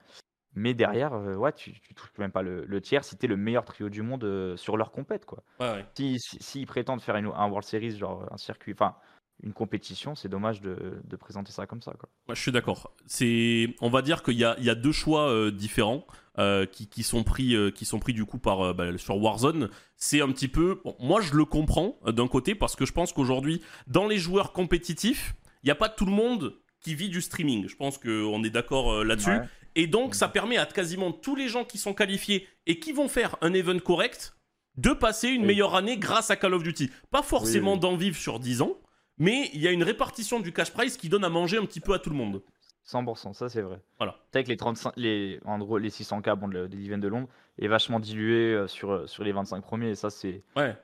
Mais 0.54 0.72
derrière, 0.74 1.12
euh, 1.14 1.34
ouais, 1.34 1.52
tu, 1.52 1.72
tu 1.80 1.94
touches 1.94 2.10
même 2.18 2.30
pas 2.30 2.42
le, 2.42 2.64
le 2.64 2.80
tiers 2.80 3.04
si 3.04 3.16
t'es 3.16 3.26
le 3.26 3.36
meilleur 3.36 3.64
trio 3.64 3.88
du 3.88 4.02
monde 4.02 4.24
euh, 4.24 4.56
sur 4.56 4.76
leur 4.76 4.92
compète 4.92 5.24
quoi. 5.26 5.42
Ouais, 5.60 5.70
ouais. 5.72 5.86
Si, 5.96 6.18
si- 6.20 6.38
s'ils 6.40 6.66
prétendent 6.66 7.00
faire 7.02 7.16
une, 7.16 7.26
un 7.26 7.48
World 7.48 7.64
Series, 7.64 7.96
genre 7.98 8.26
un 8.30 8.36
circuit, 8.36 8.72
enfin 8.72 8.94
une 9.42 9.52
compétition, 9.52 10.14
c'est 10.14 10.28
dommage 10.28 10.60
de, 10.60 11.00
de 11.02 11.16
présenter 11.16 11.50
ça 11.50 11.66
comme 11.66 11.82
ça 11.82 11.92
quoi. 11.98 12.08
Ouais, 12.28 12.36
je 12.36 12.40
suis 12.40 12.52
d'accord. 12.52 12.92
C'est, 13.06 13.74
on 13.80 13.90
va 13.90 14.00
dire 14.00 14.22
qu'il 14.22 14.38
y 14.38 14.44
a, 14.44 14.54
il 14.58 14.64
y 14.64 14.70
a 14.70 14.76
deux 14.76 14.92
choix 14.92 15.28
euh, 15.28 15.50
différents 15.50 16.06
euh, 16.38 16.66
qui, 16.66 16.88
qui 16.88 17.02
sont 17.02 17.24
pris, 17.24 17.56
euh, 17.56 17.72
qui 17.72 17.84
sont 17.84 17.98
pris 17.98 18.12
du 18.12 18.24
coup 18.24 18.38
par 18.38 18.60
euh, 18.60 18.72
bah, 18.72 18.96
sur 18.96 19.20
Warzone. 19.20 19.70
C'est 19.96 20.20
un 20.22 20.28
petit 20.30 20.46
peu, 20.48 20.80
bon, 20.84 20.94
moi 21.00 21.20
je 21.20 21.34
le 21.34 21.44
comprends 21.44 21.96
euh, 22.06 22.12
d'un 22.12 22.28
côté 22.28 22.54
parce 22.54 22.76
que 22.76 22.86
je 22.86 22.92
pense 22.92 23.12
qu'aujourd'hui, 23.12 23.60
dans 23.88 24.06
les 24.06 24.18
joueurs 24.18 24.52
compétitifs, 24.52 25.34
il 25.64 25.66
n'y 25.66 25.72
a 25.72 25.76
pas 25.76 25.88
tout 25.88 26.06
le 26.06 26.12
monde 26.12 26.54
qui 26.80 26.94
vit 26.94 27.08
du 27.08 27.20
streaming. 27.20 27.66
Je 27.68 27.74
pense 27.76 27.98
qu'on 27.98 28.44
est 28.44 28.50
d'accord 28.50 28.92
euh, 28.92 29.04
là-dessus. 29.04 29.30
Ouais. 29.30 29.48
Et 29.74 29.86
donc, 29.86 30.14
ça 30.14 30.28
permet 30.28 30.56
à 30.56 30.66
quasiment 30.66 31.12
tous 31.12 31.34
les 31.36 31.48
gens 31.48 31.64
qui 31.64 31.78
sont 31.78 31.94
qualifiés 31.94 32.46
et 32.66 32.78
qui 32.78 32.92
vont 32.92 33.08
faire 33.08 33.36
un 33.40 33.52
event 33.54 33.78
correct 33.78 34.36
de 34.76 34.90
passer 34.92 35.28
une 35.28 35.42
Oui. 35.42 35.48
meilleure 35.48 35.74
année 35.74 35.96
grâce 35.98 36.30
à 36.30 36.36
Call 36.36 36.54
of 36.54 36.62
Duty. 36.62 36.90
Pas 37.10 37.22
forcément 37.22 37.72
Oui, 37.72 37.76
oui. 37.76 37.80
d'en 37.80 37.96
vivre 37.96 38.16
sur 38.16 38.38
10 38.40 38.62
ans, 38.62 38.76
mais 39.18 39.50
il 39.52 39.60
y 39.60 39.68
a 39.68 39.70
une 39.72 39.82
répartition 39.84 40.40
du 40.40 40.52
cash 40.52 40.72
prize 40.72 40.96
qui 40.96 41.08
donne 41.08 41.24
à 41.24 41.28
manger 41.28 41.58
un 41.58 41.64
petit 41.66 41.80
peu 41.80 41.92
à 41.94 41.98
tout 41.98 42.10
le 42.10 42.16
monde. 42.16 42.42
100%, 42.86 43.32
ça 43.32 43.48
c'est 43.48 43.62
vrai. 43.62 43.80
Voilà. 43.98 44.16
Que 44.32 44.38
les 44.40 44.56
35, 44.56 44.92
les, 44.96 45.40
en 45.44 45.58
gros, 45.58 45.78
les 45.78 45.90
600K 45.90 46.36
bon, 46.36 46.48
de, 46.48 46.52
le- 46.54 46.68
de 46.68 46.76
l'event 46.76 46.98
de 46.98 47.08
Londres 47.08 47.28
est 47.58 47.66
vachement 47.68 47.98
dilué 47.98 48.52
euh, 48.52 48.66
sur, 48.68 48.90
euh, 48.92 49.06
sur 49.06 49.24
les 49.24 49.32
25 49.32 49.62
premiers 49.62 49.90
et 49.90 49.94
ça 49.94 50.10
c'est. 50.10 50.42
Ouais. 50.56 50.76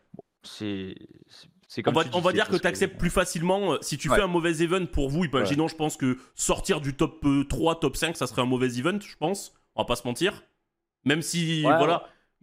C'est- 0.43 0.95
c'est 1.73 1.87
On 1.87 1.93
va, 1.93 2.03
tu 2.03 2.11
on 2.13 2.19
dis, 2.19 2.25
va 2.25 2.31
c'est 2.31 2.35
dire 2.35 2.49
que 2.49 2.57
tu 2.57 2.67
acceptes 2.67 2.99
plus 2.99 3.11
facilement 3.11 3.75
euh, 3.75 3.79
si 3.81 3.97
tu 3.97 4.11
Ouais. 4.11 4.17
fais 4.17 4.23
un 4.23 4.27
mauvais 4.27 4.61
event 4.61 4.87
pour 4.87 5.09
vous. 5.09 5.25
Imaginons, 5.25 5.69
je 5.69 5.77
pense 5.77 5.97
que 5.97 6.19
sortir 6.35 6.81
du 6.81 6.95
top 6.97 7.25
euh, 7.25 7.45
3, 7.45 7.79
top 7.79 7.97
5, 7.97 8.17
ça 8.17 8.27
serait 8.27 8.43
un 8.43 8.47
mauvais 8.47 8.77
event, 8.77 8.99
je 9.01 9.15
pense. 9.17 9.55
On 9.77 9.83
va 9.83 9.87
pas 9.87 9.95
se 9.95 10.05
mentir. 10.07 10.43
Même 11.05 11.23
si, 11.23 11.63
Ouais, 11.65 11.77
voilà. 11.79 12.09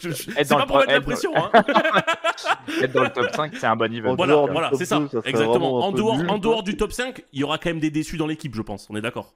Je- 0.00 0.10
c'est 0.10 0.48
pas 0.48 0.66
pour 0.66 0.78
mettre 0.78 0.88
la 0.88 0.96
être 0.96 1.00
dans- 1.02 1.06
pression, 1.06 1.32
hein. 1.36 1.50
Être 2.82 2.92
dans 2.92 3.02
le 3.04 3.10
top 3.12 3.30
5, 3.34 3.56
c'est 3.56 3.66
un 3.66 3.76
bon 3.76 3.92
event. 3.94 4.10
En 4.12 4.16
Voilà, 4.16 4.32
dehors 4.32 4.46
du 4.46 4.52
voilà, 4.52 4.70
top 4.70 4.78
c'est 4.78 4.84
ça. 4.84 4.98
2, 5.00 5.08
serait 5.08 5.28
Exactement. 5.30 5.78
En 5.84 5.92
dehors, 5.92 6.16
nul, 6.18 6.30
en 6.30 6.38
dehors 6.38 6.62
du 6.64 6.76
top 6.76 6.92
5, 6.92 7.24
il 7.32 7.40
y 7.40 7.44
aura 7.44 7.58
quand 7.58 7.70
même 7.70 7.80
des 7.80 7.90
déçus 7.90 8.16
dans 8.16 8.26
l'équipe, 8.26 8.54
je 8.54 8.62
pense. 8.62 8.88
On 8.90 8.96
est 8.96 9.00
d'accord. 9.00 9.34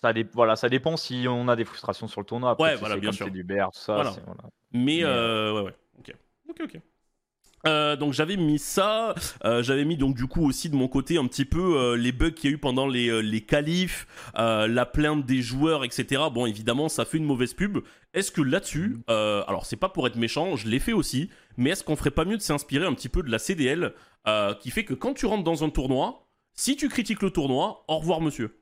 Ça, 0.00 0.12
dé- 0.12 0.26
voilà, 0.32 0.54
ça 0.56 0.68
dépend 0.68 0.96
si 0.96 1.26
on 1.28 1.48
a 1.48 1.56
des 1.56 1.64
frustrations 1.64 2.06
sur 2.08 2.20
le 2.20 2.26
tournoi. 2.26 2.50
Après, 2.50 2.64
Ouais, 2.70 2.74
si 2.74 2.80
voilà, 2.80 2.96
bien 2.96 3.10
sûr. 3.12 3.26
c'est 3.26 3.32
du 3.32 3.42
BR, 3.42 3.70
tout 3.72 3.80
ça. 3.80 3.94
Voilà. 3.94 4.12
c'est- 4.12 4.22
voilà. 4.24 4.42
Mais, 4.72 4.80
Mais, 4.84 5.04
euh, 5.04 5.54
ouais, 5.54 5.60
ouais. 5.62 5.74
Ok. 5.98 6.14
Ok, 6.50 6.60
ok. 6.64 6.80
Euh, 7.66 7.96
donc 7.96 8.12
j'avais 8.12 8.36
mis 8.36 8.58
ça, 8.58 9.14
euh, 9.44 9.62
j'avais 9.62 9.84
mis 9.84 9.96
donc 9.96 10.14
du 10.14 10.26
coup 10.26 10.46
aussi 10.46 10.70
de 10.70 10.76
mon 10.76 10.88
côté 10.88 11.18
un 11.18 11.26
petit 11.26 11.44
peu 11.44 11.76
euh, 11.76 11.96
les 11.96 12.12
bugs 12.12 12.30
qu'il 12.30 12.50
y 12.50 12.52
a 12.52 12.54
eu 12.56 12.58
pendant 12.58 12.86
les, 12.86 13.22
les 13.22 13.40
qualifs, 13.40 14.06
la 14.34 14.86
plainte 14.86 15.26
des 15.26 15.42
joueurs, 15.42 15.84
etc. 15.84 16.22
Bon 16.32 16.46
évidemment 16.46 16.88
ça 16.88 17.04
fait 17.04 17.18
une 17.18 17.24
mauvaise 17.24 17.54
pub. 17.54 17.78
Est-ce 18.14 18.32
que 18.32 18.40
là-dessus, 18.40 18.98
euh, 19.10 19.42
alors 19.48 19.66
c'est 19.66 19.76
pas 19.76 19.88
pour 19.88 20.06
être 20.06 20.16
méchant, 20.16 20.56
je 20.56 20.68
l'ai 20.68 20.78
fait 20.78 20.92
aussi, 20.92 21.30
mais 21.56 21.70
est-ce 21.70 21.84
qu'on 21.84 21.96
ferait 21.96 22.10
pas 22.10 22.24
mieux 22.24 22.36
de 22.36 22.42
s'inspirer 22.42 22.86
un 22.86 22.94
petit 22.94 23.08
peu 23.08 23.22
de 23.22 23.30
la 23.30 23.38
CDL 23.38 23.94
qui 24.60 24.70
fait 24.70 24.84
que 24.84 24.92
quand 24.92 25.14
tu 25.14 25.24
rentres 25.24 25.44
dans 25.44 25.64
un 25.64 25.70
tournoi, 25.70 26.28
si 26.52 26.76
tu 26.76 26.90
critiques 26.90 27.22
le 27.22 27.30
tournoi, 27.30 27.84
au 27.88 27.96
revoir 27.98 28.20
monsieur. 28.20 28.60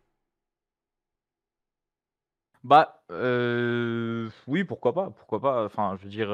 Bah, 2.62 3.02
euh, 3.12 4.28
oui, 4.47 4.64
pourquoi 4.64 4.93
pas, 4.93 5.10
pourquoi 5.10 5.40
pas. 5.40 5.64
Enfin, 5.64 5.97
je 5.98 6.05
veux 6.05 6.10
dire, 6.10 6.28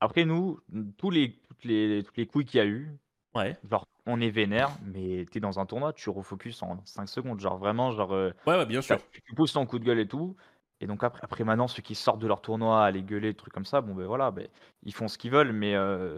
après 0.00 0.24
nous, 0.24 0.60
tous 0.98 1.10
les, 1.10 1.32
toutes 1.48 1.64
les, 1.64 2.02
toutes 2.04 2.16
les 2.16 2.26
couilles 2.26 2.44
qu'il 2.44 2.58
y 2.58 2.62
a 2.62 2.66
eu, 2.66 2.90
Ouais. 3.34 3.56
genre, 3.70 3.86
on 4.06 4.20
est 4.20 4.30
vénère, 4.30 4.70
mais 4.84 5.24
t'es 5.30 5.38
dans 5.38 5.60
un 5.60 5.66
tournoi, 5.66 5.92
tu 5.92 6.10
refocus 6.10 6.62
en 6.64 6.80
5 6.84 7.08
secondes. 7.08 7.38
Genre, 7.38 7.58
vraiment, 7.58 7.92
genre, 7.92 8.12
euh, 8.12 8.32
Ouais, 8.46 8.56
ouais, 8.56 8.66
bien 8.66 8.82
sûr. 8.82 8.96
t'as- 8.98 9.20
tu 9.24 9.34
pousses 9.36 9.52
ton 9.52 9.66
coup 9.66 9.78
de 9.78 9.84
gueule 9.84 10.00
et 10.00 10.08
tout. 10.08 10.36
Et 10.80 10.86
donc, 10.86 11.04
après, 11.04 11.20
après 11.22 11.44
maintenant, 11.44 11.68
ceux 11.68 11.82
qui 11.82 11.94
sortent 11.94 12.18
de 12.20 12.26
leur 12.26 12.40
tournoi 12.40 12.82
à 12.82 12.86
aller 12.86 13.02
gueuler, 13.02 13.28
des 13.32 13.36
trucs 13.36 13.52
comme 13.52 13.66
ça, 13.66 13.80
bon, 13.82 13.94
ben 13.94 14.06
voilà, 14.06 14.30
ben, 14.32 14.48
ils 14.82 14.94
font 14.94 15.06
ce 15.06 15.16
qu'ils 15.18 15.30
veulent, 15.30 15.52
mais 15.52 15.74
euh, 15.76 16.16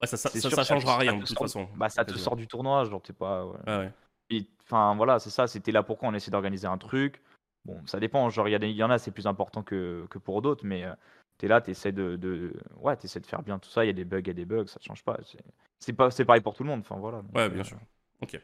Ouais, 0.00 0.06
ça, 0.06 0.16
ça, 0.16 0.28
c'est 0.28 0.40
ça, 0.40 0.50
sûr 0.50 0.56
ça 0.56 0.62
que 0.62 0.66
ça- 0.68 0.74
changera 0.74 0.92
ça 0.92 0.98
rien 0.98 1.12
te 1.14 1.16
de 1.16 1.20
toute 1.26 1.36
sort- 1.36 1.46
façon. 1.46 1.68
bah, 1.74 1.88
ça 1.88 2.04
te 2.04 2.10
Quasiment. 2.10 2.24
sort 2.24 2.36
du 2.36 2.46
tournoi, 2.46 2.84
genre, 2.84 3.02
t'es 3.02 3.12
pas. 3.12 3.44
ouais. 3.46 3.58
Ouais, 3.66 3.76
ouais. 3.78 3.92
Et, 4.30 4.46
Enfin, 4.64 4.94
voilà, 4.94 5.18
c'est 5.18 5.28
ça, 5.30 5.46
c'était 5.48 5.72
là 5.72 5.82
pourquoi 5.82 6.08
on 6.08 6.14
essaie 6.14 6.30
d'organiser 6.30 6.66
un 6.66 6.78
truc. 6.78 7.20
Bon, 7.66 7.84
ça 7.86 7.98
dépend, 8.00 8.30
genre, 8.30 8.48
il 8.48 8.52
y, 8.52 8.54
a 8.54 8.58
des- 8.58 8.70
il 8.70 8.76
y 8.76 8.82
en 8.84 8.88
a, 8.90 8.96
c'est 8.98 9.10
plus 9.10 9.26
important 9.26 9.62
que, 9.62 10.06
que 10.08 10.18
pour 10.18 10.40
d'autres, 10.40 10.64
mais 10.64 10.84
euh, 10.84 10.94
t'es 11.42 11.48
là, 11.48 11.60
t'essaies 11.60 11.90
de, 11.90 12.14
de, 12.14 12.52
ouais, 12.80 12.94
t'essaies 12.96 13.18
de 13.18 13.26
faire 13.26 13.42
bien 13.42 13.58
tout 13.58 13.68
ça, 13.68 13.82
il 13.84 13.88
y 13.88 13.90
a 13.90 13.92
des 13.92 14.04
bugs, 14.04 14.20
il 14.20 14.28
y 14.28 14.30
a 14.30 14.32
des 14.34 14.44
bugs, 14.44 14.66
ça 14.68 14.78
ne 14.80 14.84
change 14.84 15.02
pas. 15.02 15.18
c'est- 15.80 15.92
pas, 15.92 16.08
c'est 16.12 16.24
pareil 16.24 16.40
pour 16.40 16.54
tout 16.54 16.62
le 16.62 16.68
monde, 16.70 16.82
enfin 16.88 16.94
voilà. 17.00 17.20
donc, 17.22 17.34
Ouais, 17.34 17.42
euh, 17.42 17.48
bien 17.48 17.64
sûr. 17.64 17.78
Ok. 18.20 18.40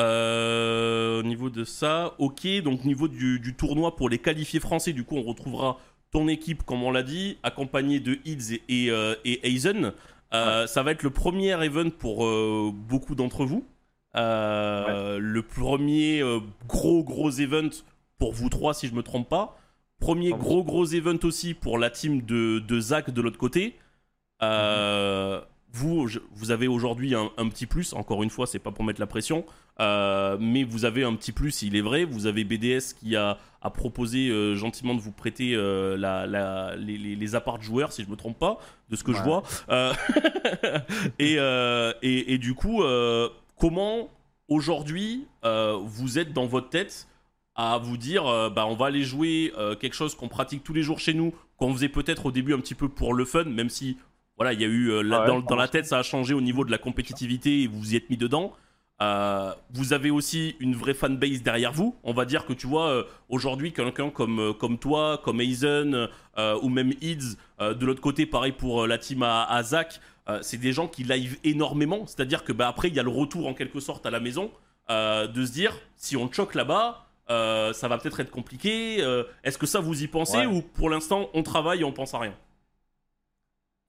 Euh, 0.00 1.20
au 1.20 1.22
niveau 1.22 1.48
de 1.48 1.62
ça, 1.62 2.14
ok. 2.18 2.44
Donc, 2.64 2.84
niveau 2.84 3.06
du, 3.06 3.38
du 3.38 3.54
tournoi 3.54 3.94
pour 3.94 4.08
les 4.08 4.18
qualifiés 4.18 4.58
français, 4.58 4.92
du 4.92 5.04
coup, 5.04 5.14
on 5.16 5.22
retrouvera 5.22 5.78
ton 6.10 6.26
équipe, 6.26 6.64
comme 6.64 6.82
on 6.82 6.90
l'a 6.90 7.04
dit, 7.04 7.38
accompagnée 7.44 8.00
de 8.00 8.18
Hids 8.24 8.54
et, 8.68 8.86
et, 8.86 8.90
euh, 8.90 9.14
et 9.24 9.48
Aizen. 9.54 9.92
Ça 10.32 10.82
va 10.82 10.90
être 10.90 11.04
le 11.04 11.10
premier 11.10 11.52
event 11.64 11.90
pour 11.90 12.26
beaucoup 12.72 13.14
d'entre 13.14 13.44
vous. 13.44 13.64
Le 14.14 15.40
premier 15.42 16.20
gros, 16.66 17.04
gros 17.04 17.30
event 17.30 17.70
pour 18.18 18.32
vous 18.32 18.48
trois, 18.48 18.74
si 18.74 18.88
je 18.88 18.94
me 18.94 19.04
trompe 19.04 19.28
pas. 19.28 19.56
Premier 20.04 20.30
gros, 20.32 20.62
gros 20.64 20.84
event 20.86 21.18
aussi 21.22 21.54
pour 21.54 21.78
la 21.78 21.88
team 21.90 22.20
de, 22.22 22.58
de 22.58 22.80
Zach 22.80 23.10
de 23.10 23.20
l'autre 23.22 23.38
côté. 23.38 23.74
Euh, 24.42 25.40
vous, 25.72 26.06
je- 26.08 26.18
vous 26.34 26.50
avez 26.50 26.68
aujourd'hui 26.68 27.14
un, 27.14 27.30
un 27.38 27.48
petit 27.48 27.66
plus. 27.66 27.94
Encore 27.94 28.22
une 28.22 28.30
fois, 28.30 28.46
c'est 28.46 28.58
pas 28.58 28.70
pour 28.70 28.84
mettre 28.84 29.00
la 29.00 29.06
pression, 29.06 29.44
euh, 29.80 30.36
mais 30.38 30.62
vous 30.62 30.84
avez 30.84 31.04
un 31.04 31.14
petit 31.14 31.32
plus. 31.32 31.62
Il 31.62 31.74
est 31.74 31.80
vrai. 31.80 32.04
Vous 32.04 32.26
avez 32.26 32.44
BDS 32.44 32.92
qui 33.00 33.16
a, 33.16 33.38
a 33.62 33.70
proposé 33.70 34.28
euh, 34.28 34.54
gentiment 34.56 34.94
de 34.94 35.00
vous 35.00 35.10
prêter 35.10 35.54
la, 35.56 36.26
la- 36.26 36.76
les, 36.76 36.98
les, 36.98 37.16
les 37.16 37.34
apparts 37.34 37.62
joueurs, 37.62 37.90
si 37.92 38.04
je 38.04 38.10
me 38.10 38.16
trompe 38.16 38.38
pas, 38.38 38.58
de 38.90 38.96
ce 38.96 39.02
que 39.04 39.12
je 39.14 39.22
vois. 39.22 39.42
Et, 41.18 41.36
et, 42.02 42.34
et 42.34 42.38
du 42.38 42.54
coup, 42.54 42.82
comment 43.58 44.10
aujourd'hui 44.48 45.26
vous 45.82 46.18
êtes 46.18 46.32
dans 46.32 46.46
votre 46.46 46.68
tête 46.68 47.08
à 47.56 47.78
vous 47.78 47.96
dire 47.96 48.26
euh, 48.26 48.50
bah 48.50 48.66
on 48.66 48.74
va 48.74 48.86
aller 48.86 49.02
jouer 49.02 49.52
euh, 49.58 49.74
quelque 49.76 49.94
chose 49.94 50.14
qu'on 50.14 50.28
pratique 50.28 50.64
tous 50.64 50.72
les 50.72 50.82
jours 50.82 50.98
chez 50.98 51.14
nous 51.14 51.32
qu'on 51.56 51.72
faisait 51.72 51.88
peut-être 51.88 52.26
au 52.26 52.32
début 52.32 52.52
un 52.54 52.58
petit 52.58 52.74
peu 52.74 52.88
pour 52.88 53.14
le 53.14 53.24
fun 53.24 53.44
même 53.44 53.68
si 53.68 53.96
voilà 54.36 54.52
il 54.52 54.60
y 54.60 54.64
a 54.64 54.68
eu 54.68 54.90
euh, 54.90 55.02
la- 55.02 55.16
Ah 55.18 55.20
ouais, 55.22 55.26
dans, 55.28 55.40
dans 55.40 55.56
la 55.56 55.68
tête 55.68 55.86
ça 55.86 55.98
a 55.98 56.02
changé 56.02 56.34
au 56.34 56.40
niveau 56.40 56.64
de 56.64 56.70
la 56.72 56.78
compétitivité 56.78 57.62
et 57.62 57.66
vous 57.68 57.78
vous 57.78 57.92
y 57.92 57.96
êtes 57.96 58.10
mis 58.10 58.16
dedans 58.16 58.52
euh, 59.02 59.52
vous 59.72 59.92
avez 59.92 60.10
aussi 60.10 60.54
une 60.60 60.76
vraie 60.76 60.94
fanbase 60.94 61.42
derrière 61.42 61.72
vous. 61.72 61.96
On 62.04 62.12
va 62.12 62.24
dire 62.24 62.46
que 62.46 62.52
tu 62.52 62.68
vois, 62.68 62.90
euh, 62.90 63.02
aujourd'hui, 63.28 63.72
quelqu'un 63.72 64.08
comme, 64.10 64.54
comme 64.54 64.78
toi, 64.78 65.20
comme 65.24 65.40
Aizen 65.40 66.08
ou 66.62 66.68
même 66.68 66.92
Ids, 67.02 67.36
de 67.58 67.86
l'autre 67.86 68.00
côté, 68.00 68.24
pareil 68.24 68.52
pour 68.52 68.86
la 68.86 68.96
team 68.96 69.24
à, 69.24 69.42
à 69.50 69.62
Zach, 69.64 70.00
c'est 70.42 70.58
des 70.58 70.72
gens 70.72 70.86
qui 70.86 71.02
live 71.02 71.38
énormément. 71.42 72.06
C'est-à-dire 72.06 72.44
que 72.44 72.52
bah, 72.52 72.68
après, 72.68 72.86
il 72.86 72.94
y 72.94 73.00
a 73.00 73.02
le 73.02 73.10
retour 73.10 73.48
en 73.48 73.52
quelque 73.54 73.80
sorte 73.80 74.06
à 74.06 74.10
la 74.12 74.20
maison 74.20 74.52
de 74.88 75.44
se 75.44 75.52
dire 75.52 75.76
si 75.96 76.16
on 76.16 76.30
choque 76.30 76.54
là-bas, 76.54 77.03
euh, 77.30 77.72
ça 77.72 77.88
va 77.88 77.98
peut-être 77.98 78.20
être 78.20 78.30
compliqué. 78.30 78.98
Euh, 79.02 79.24
Est-ce 79.44 79.58
que 79.58 79.66
ça 79.66 79.80
vous 79.80 80.02
y 80.02 80.08
pensez 80.08 80.46
Ouais. 80.46 80.46
ou 80.46 80.62
pour 80.62 80.90
l'instant 80.90 81.28
on 81.34 81.42
travaille 81.42 81.80
et 81.80 81.84
on 81.84 81.92
pense 81.92 82.14
à 82.14 82.18
rien? 82.18 82.34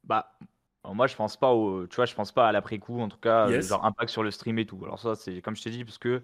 Bah, 0.03 0.37
moi 0.85 1.07
je 1.07 1.15
pense 1.15 1.37
pas 1.37 1.51
au, 1.53 1.87
tu 1.87 1.95
vois, 1.95 2.05
je 2.05 2.13
pense 2.15 2.31
pas 2.31 2.47
à 2.47 2.51
l'après 2.51 2.77
coup, 2.79 2.99
en 2.99 3.09
tout 3.09 3.17
cas, 3.17 3.47
euh, 3.49 3.51
Yes. 3.51 3.67
genre 3.67 3.83
impact 3.85 4.11
sur 4.11 4.23
le 4.23 4.31
stream 4.31 4.59
et 4.59 4.65
tout. 4.65 4.79
Alors 4.83 4.99
ça, 4.99 5.15
c'est 5.15 5.41
comme 5.41 5.55
je 5.55 5.63
t'ai 5.63 5.71
dit, 5.71 5.83
parce 5.85 5.97
que 5.97 6.23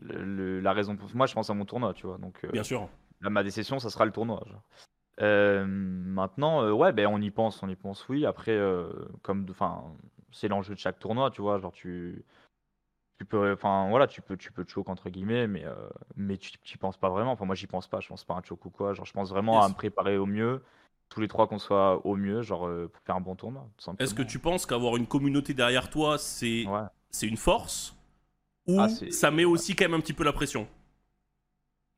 le- 0.00 0.24
le- 0.24 0.60
la 0.60 0.72
raison 0.72 0.96
pour 0.96 1.08
moi, 1.16 1.26
je 1.26 1.34
pense 1.34 1.50
à 1.50 1.54
mon 1.54 1.64
tournoi, 1.64 1.94
tu 1.94 2.06
vois. 2.06 2.18
Donc 2.18 2.44
euh, 2.44 2.52
Bien 2.52 2.62
sûr. 2.64 2.88
là, 3.20 3.30
ma 3.30 3.42
décision, 3.44 3.78
ça 3.80 3.90
sera 3.90 4.04
le 4.06 4.12
tournoi. 4.12 4.44
maintenant, 5.66 6.70
ouais, 6.72 6.92
ben 6.92 7.06
on 7.08 7.20
y 7.20 7.30
pense, 7.30 7.62
on 7.62 7.68
y 7.68 7.76
pense, 7.76 8.08
oui. 8.08 8.26
Après, 8.26 8.58
comme, 9.22 9.46
enfin, 9.50 9.84
c'est 10.32 10.48
l'enjeu 10.48 10.74
de 10.74 10.80
chaque 10.80 10.98
tournoi, 10.98 11.30
tu 11.30 11.42
vois. 11.42 11.58
Genre 11.58 11.72
tu, 11.72 12.24
tu 13.18 13.24
peux, 13.24 13.52
enfin 13.52 13.88
voilà, 13.88 14.06
tu 14.06 14.20
peux, 14.22 14.36
tu 14.36 14.52
peux 14.52 14.64
te 14.64 14.70
choke 14.70 14.88
entre 14.88 15.08
guillemets, 15.08 15.46
mais 15.46 15.64
euh, 15.64 15.74
mais 16.16 16.36
tu 16.36 16.50
n'y 16.70 16.76
penses 16.78 16.96
pas 16.98 17.08
vraiment. 17.08 17.32
Enfin 17.32 17.44
moi, 17.46 17.54
j'y 17.54 17.66
pense 17.66 17.86
pas. 17.88 18.00
Je 18.00 18.08
pense 18.08 18.24
pas 18.24 18.34
à 18.34 18.38
un 18.38 18.42
choke 18.42 18.64
ou 18.66 18.70
quoi. 18.70 18.92
Genre 18.94 19.06
je 19.06 19.12
pense 19.12 19.30
vraiment 19.30 19.62
à 19.64 19.68
me 19.68 19.74
préparer 19.74 20.18
au 20.18 20.26
mieux. 20.26 20.62
Tous 21.08 21.20
les 21.20 21.28
trois 21.28 21.46
qu'on 21.46 21.58
soit 21.58 22.04
au 22.04 22.16
mieux, 22.16 22.42
genre 22.42 22.66
euh, 22.66 22.88
pour 22.92 23.00
faire 23.04 23.14
un 23.16 23.20
bon 23.20 23.36
tournoi. 23.36 23.68
tout 23.76 23.90
Est-ce 24.00 24.12
que 24.14 24.22
tu 24.22 24.38
penses 24.40 24.66
qu'avoir 24.66 24.96
une 24.96 25.06
communauté 25.06 25.54
derrière 25.54 25.88
toi, 25.88 26.18
c'est 26.18 26.66
Ouais. 26.66 26.82
c'est 27.10 27.28
une 27.28 27.36
force? 27.36 27.96
Ou 28.66 28.80
Ah, 28.80 28.88
c'est- 28.88 29.12
ça 29.12 29.30
met 29.30 29.44
aussi 29.44 29.76
quand 29.76 29.84
même 29.84 29.94
un 29.94 30.00
petit 30.00 30.12
peu 30.12 30.24
la 30.24 30.32
pression? 30.32 30.66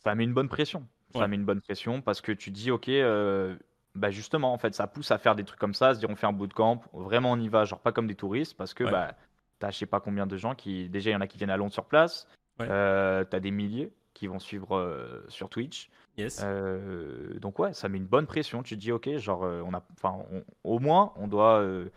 Ça 0.04 0.14
met 0.14 0.24
une 0.24 0.34
bonne 0.34 0.48
pression. 0.48 0.86
Ça 1.12 1.20
Ouais. 1.20 1.28
met 1.28 1.36
une 1.36 1.44
bonne 1.44 1.60
pression 1.62 2.02
parce 2.02 2.20
que 2.20 2.32
tu 2.32 2.50
dis, 2.50 2.70
ok, 2.70 2.88
euh, 2.90 3.56
bah 3.94 4.10
justement, 4.10 4.52
en 4.52 4.58
fait, 4.58 4.74
ça 4.74 4.86
pousse 4.86 5.10
à 5.10 5.18
faire 5.18 5.34
des 5.34 5.44
trucs 5.44 5.58
comme 5.58 5.74
ça, 5.74 5.88
à 5.88 5.94
se 5.94 5.98
dire, 6.00 6.10
on 6.10 6.16
fait 6.16 6.26
un 6.26 6.32
bootcamp, 6.32 6.82
vraiment 6.92 7.32
on 7.32 7.40
y 7.40 7.48
va, 7.48 7.64
genre 7.64 7.80
pas 7.80 7.92
comme 7.92 8.06
des 8.06 8.14
touristes, 8.14 8.56
parce 8.56 8.74
que 8.74 8.84
Ouais. 8.84 8.90
bah, 8.90 9.14
t'as 9.58 9.70
je 9.70 9.78
sais 9.78 9.86
pas 9.86 10.00
combien 10.00 10.26
de 10.26 10.36
gens 10.36 10.54
qui, 10.54 10.88
déjà, 10.88 11.10
il 11.10 11.12
y 11.12 11.16
en 11.16 11.20
a 11.20 11.26
qui 11.26 11.38
viennent 11.38 11.50
à 11.50 11.56
Londres 11.56 11.72
sur 11.72 11.84
place, 11.84 12.26
Ouais. 12.58 12.66
euh, 12.68 13.24
t'as 13.24 13.38
des 13.40 13.50
milliers 13.52 13.92
qui 14.14 14.26
vont 14.26 14.40
suivre 14.40 14.76
euh, 14.76 15.24
sur 15.28 15.48
Twitch. 15.48 15.90
Yes. 16.16 16.40
Euh, 16.42 17.38
donc 17.38 17.60
ouais, 17.60 17.72
ça 17.72 17.88
met 17.88 17.98
une 17.98 18.06
bonne 18.06 18.26
pression. 18.26 18.64
Tu 18.64 18.74
te 18.74 18.80
dis, 18.80 18.90
ok, 18.90 19.08
genre, 19.18 19.44
euh, 19.44 19.62
on 19.64 19.72
a, 19.74 19.82
enfin, 19.92 20.24
au 20.64 20.80
moins, 20.80 21.12
on 21.14 21.28
doit, 21.28 21.60
euh, 21.60 21.88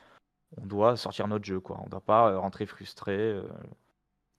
on 0.61 0.65
doit 0.67 0.95
sortir 0.97 1.27
notre 1.27 1.45
jeu, 1.45 1.59
quoi. 1.59 1.79
On 1.83 1.89
doit 1.89 2.01
pas 2.01 2.29
euh, 2.29 2.37
rentrer 2.37 2.67
frustré 2.67 3.17
euh, 3.17 3.41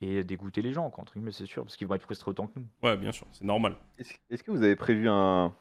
et 0.01 0.23
dégoûter 0.23 0.63
les 0.63 0.73
gens, 0.73 0.89
quoi. 0.91 1.03
Entre 1.03 1.15
guillemets, 1.15 1.33
c'est 1.33 1.47
sûr, 1.47 1.65
parce 1.65 1.77
qu'ils 1.77 1.89
vont 1.89 1.97
être 1.97 2.03
frustrés 2.03 2.31
autant 2.31 2.47
que 2.47 2.61
nous. 2.61 2.67
Ouais, 2.85 2.97
bien 2.97 3.11
sûr, 3.11 3.27
c'est 3.33 3.45
normal. 3.45 3.75
Est-ce 3.99 4.15
est-ce 4.31 4.45
que 4.45 4.53
vous 4.53 4.63
avez 4.63 4.77
prévu 4.77 5.09
un, 5.09 5.53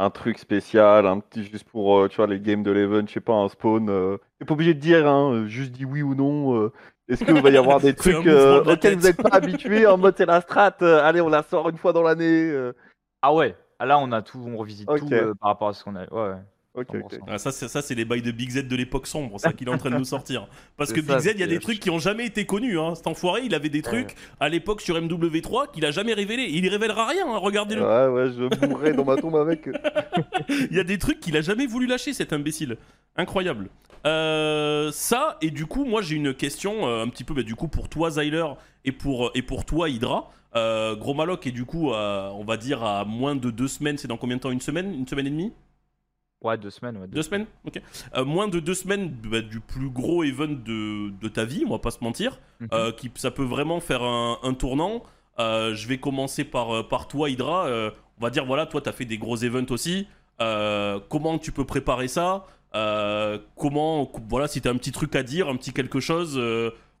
un 0.00 0.08
truc 0.10 0.38
spécial, 0.38 1.06
un 1.06 1.20
petit 1.20 1.44
juste 1.44 1.68
pour 1.68 1.98
euh, 1.98 2.08
tu 2.08 2.16
vois 2.16 2.26
les 2.26 2.40
games 2.40 2.62
de 2.62 2.70
l'Even, 2.70 3.06
je 3.06 3.12
sais 3.12 3.20
pas, 3.20 3.34
un 3.34 3.48
spawn 3.50 3.90
euh, 3.90 4.16
T'es 4.38 4.46
pas 4.46 4.54
obligé 4.54 4.72
de 4.72 4.80
dire, 4.80 5.06
hein, 5.06 5.30
euh, 5.32 5.46
juste 5.46 5.72
dis 5.72 5.84
oui 5.84 6.02
ou 6.02 6.14
non. 6.14 6.56
euh, 6.56 6.72
Est-ce 7.08 7.22
qu'il 7.22 7.40
va 7.40 7.50
y 7.50 7.56
avoir 7.58 7.80
des 7.80 7.94
trucs 7.94 8.26
euh, 8.26 8.62
de 8.64 8.70
auxquels 8.70 8.96
vous 8.96 9.06
n'êtes 9.06 9.22
pas 9.22 9.28
habitués 9.36 9.86
en 9.86 9.98
mode 9.98 10.14
c'est 10.16 10.24
la 10.26 10.40
strat, 10.40 10.72
euh, 10.80 11.02
allez 11.04 11.20
on 11.20 11.28
la 11.28 11.42
sort 11.42 11.68
une 11.68 11.76
fois 11.76 11.92
dans 11.92 12.02
l'année 12.02 12.50
euh. 12.50 12.72
Ah 13.20 13.34
ouais, 13.34 13.54
là 13.78 13.98
on 13.98 14.10
a 14.12 14.22
tout, 14.22 14.42
on 14.46 14.56
revisite 14.56 14.88
tout 14.88 15.08
euh, 15.12 15.34
par 15.38 15.50
rapport 15.50 15.68
à 15.68 15.74
ce 15.74 15.84
qu'on 15.84 15.94
a. 15.96 16.04
Ouais, 16.10 16.30
ouais. 16.30 16.40
Ok, 16.74 16.86
ok. 16.94 17.14
100%. 17.14 17.18
Ah, 17.26 17.38
ça, 17.38 17.50
c'est, 17.50 17.66
ça, 17.68 17.82
c'est 17.82 17.94
les 17.96 18.04
bails 18.04 18.22
de 18.22 18.30
Big 18.30 18.50
Z 18.50 18.68
de 18.68 18.76
l'époque 18.76 19.08
sombre, 19.08 19.40
ça 19.40 19.52
qu'il 19.52 19.66
est 19.68 19.72
en 19.72 19.78
train 19.78 19.90
de 19.90 19.96
nous 19.96 20.04
sortir. 20.04 20.46
Parce 20.76 20.92
que 20.92 21.02
ça, 21.02 21.16
Big 21.16 21.24
Z, 21.24 21.30
il 21.34 21.40
y 21.40 21.42
a 21.42 21.48
des 21.48 21.58
trucs 21.58 21.80
qui 21.80 21.90
ont 21.90 21.98
jamais 21.98 22.26
été 22.26 22.46
connus. 22.46 22.78
Hein. 22.78 22.94
Cet 22.94 23.08
enfoiré, 23.08 23.42
il 23.44 23.54
avait 23.54 23.68
des 23.68 23.82
trucs 23.82 24.14
à 24.38 24.48
l'époque 24.48 24.80
sur 24.80 24.94
MW3 25.00 25.72
qu'il 25.72 25.84
a 25.84 25.90
jamais 25.90 26.14
révélé. 26.14 26.44
Il 26.48 26.64
y 26.64 26.68
révélera 26.68 27.06
rien, 27.06 27.26
hein, 27.26 27.38
regardez-le. 27.38 27.82
Ouais, 27.82 28.06
ouais, 28.06 28.30
je 28.32 28.66
mourrais 28.66 28.92
dans 28.92 29.04
ma 29.04 29.16
tombe 29.16 29.36
avec. 29.36 29.66
euh. 29.66 29.72
Il 30.70 30.76
y 30.76 30.80
a 30.80 30.84
des 30.84 30.98
trucs 30.98 31.20
qu'il 31.20 31.36
a 31.36 31.40
jamais 31.42 31.66
voulu 31.66 31.86
lâcher, 31.86 32.12
cet 32.12 32.32
imbécile. 32.32 32.76
Incroyable. 33.16 33.68
Euh, 34.06 34.90
ça, 34.92 35.36
et 35.42 35.50
du 35.50 35.66
coup, 35.66 35.84
moi 35.84 36.00
j'ai 36.00 36.16
une 36.16 36.32
question 36.32 36.88
euh, 36.88 37.02
un 37.02 37.08
petit 37.08 37.24
peu 37.24 37.34
bah, 37.34 37.42
du 37.42 37.54
coup 37.54 37.68
pour 37.68 37.88
toi, 37.88 38.10
Zyler, 38.10 38.46
et 38.84 38.92
pour, 38.92 39.30
et 39.34 39.42
pour 39.42 39.64
toi, 39.64 39.88
Hydra. 39.90 40.30
Euh, 40.56 40.96
Gros 40.96 41.14
Maloc 41.14 41.46
est 41.46 41.52
du 41.52 41.64
coup, 41.64 41.92
euh, 41.92 42.28
on 42.30 42.44
va 42.44 42.56
dire, 42.56 42.82
à 42.82 43.04
moins 43.04 43.36
de 43.36 43.50
deux 43.50 43.68
semaines. 43.68 43.98
C'est 43.98 44.08
dans 44.08 44.16
combien 44.16 44.36
de 44.36 44.40
temps 44.40 44.50
Une 44.50 44.60
semaine? 44.60 44.94
Une 44.94 45.06
semaine 45.06 45.26
et 45.26 45.30
demie? 45.30 45.52
Ouais, 46.42 46.56
deux 46.56 46.70
semaines. 46.70 46.96
Ouais, 46.96 47.06
Deux 47.06 47.22
semaines 47.22 47.46
Ok. 47.66 47.80
Euh, 48.16 48.24
moins 48.24 48.48
de 48.48 48.60
deux 48.60 48.74
semaines 48.74 49.10
bah, 49.10 49.42
du 49.42 49.60
plus 49.60 49.90
gros 49.90 50.24
event 50.24 50.48
de, 50.48 51.10
de 51.10 51.28
ta 51.28 51.44
vie, 51.44 51.64
on 51.66 51.70
va 51.70 51.78
pas 51.78 51.90
se 51.90 52.02
mentir. 52.02 52.38
Mhm. 52.60 52.68
Euh, 52.72 52.92
qui, 52.92 53.10
ça 53.16 53.30
peut 53.30 53.44
vraiment 53.44 53.80
faire 53.80 54.02
un, 54.02 54.38
un 54.42 54.54
tournant. 54.54 55.02
Euh, 55.38 55.74
je 55.74 55.86
vais 55.86 55.98
commencer 55.98 56.44
par, 56.44 56.88
par 56.88 57.08
toi, 57.08 57.28
Hydra. 57.28 57.66
On 58.18 58.22
va 58.24 58.30
dire, 58.30 58.44
voilà, 58.46 58.66
toi, 58.66 58.80
tu 58.80 58.88
as 58.88 58.92
fait 58.92 59.04
des 59.04 59.18
gros 59.18 59.36
events 59.36 59.70
aussi. 59.70 60.06
Comment 60.38 61.38
tu 61.38 61.52
peux 61.52 61.64
préparer 61.64 62.08
ça? 62.08 62.46
Comment, 63.56 64.10
voilà, 64.28 64.48
si 64.48 64.60
tu 64.62 64.68
as 64.68 64.70
un 64.70 64.76
petit 64.76 64.92
truc 64.92 65.14
à 65.16 65.22
dire, 65.22 65.48
un 65.48 65.56
petit 65.56 65.72
quelque 65.72 66.00
chose. 66.00 66.40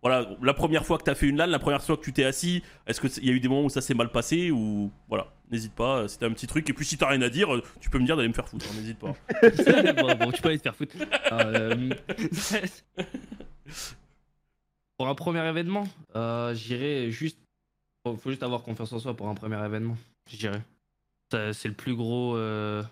Voilà, 0.02 0.30
la 0.40 0.54
première 0.54 0.86
fois 0.86 0.96
que 0.96 1.04
tu 1.04 1.10
as 1.10 1.14
fait 1.14 1.26
une 1.26 1.36
LAN, 1.36 1.46
la 1.46 1.58
première 1.58 1.82
fois 1.82 1.96
que 1.96 2.02
tu 2.02 2.12
t'es 2.12 2.24
assis, 2.24 2.62
est-ce 2.86 3.00
qu'il 3.00 3.24
y 3.24 3.30
a 3.30 3.32
eu 3.32 3.40
des 3.40 3.48
moments 3.48 3.64
où 3.64 3.68
ça 3.68 3.82
s'est 3.82 3.94
mal 3.94 4.10
passé 4.10 4.50
ou 4.50 4.90
voilà, 5.08 5.26
n'hésite 5.50 5.74
pas, 5.74 5.98
euh, 5.98 6.08
t'as 6.18 6.26
un 6.26 6.32
petit 6.32 6.46
truc. 6.46 6.68
Et 6.70 6.72
puis 6.72 6.86
si 6.86 6.96
t'as 6.96 7.08
rien 7.08 7.20
à 7.20 7.28
dire, 7.28 7.54
euh, 7.54 7.62
tu 7.80 7.90
peux 7.90 7.98
me 7.98 8.06
dire 8.06 8.16
d'aller 8.16 8.28
me 8.28 8.32
faire 8.32 8.48
foutre, 8.48 8.66
hein, 8.70 8.74
n'hésite 8.76 8.98
pas. 8.98 9.14
bon, 10.14 10.32
tu 10.32 10.40
peux 10.40 10.48
aller 10.48 10.58
te 10.58 10.62
faire 10.62 10.76
foutre. 10.76 10.96
Euh, 11.32 11.90
pour 14.96 15.08
un 15.08 15.14
premier 15.14 15.46
événement, 15.46 15.84
j'irai 16.54 17.10
juste. 17.10 17.38
Faut, 18.06 18.16
faut 18.16 18.30
juste 18.30 18.42
avoir 18.42 18.62
confiance 18.62 18.92
en 18.94 18.98
soi 18.98 19.14
pour 19.14 19.28
un 19.28 19.34
premier 19.34 19.62
événement. 19.62 19.98
J'irai. 20.26 20.62
C'est 21.30 21.68
le 21.68 21.74
plus 21.74 21.94
gros. 21.94 22.36
Je 22.36 22.84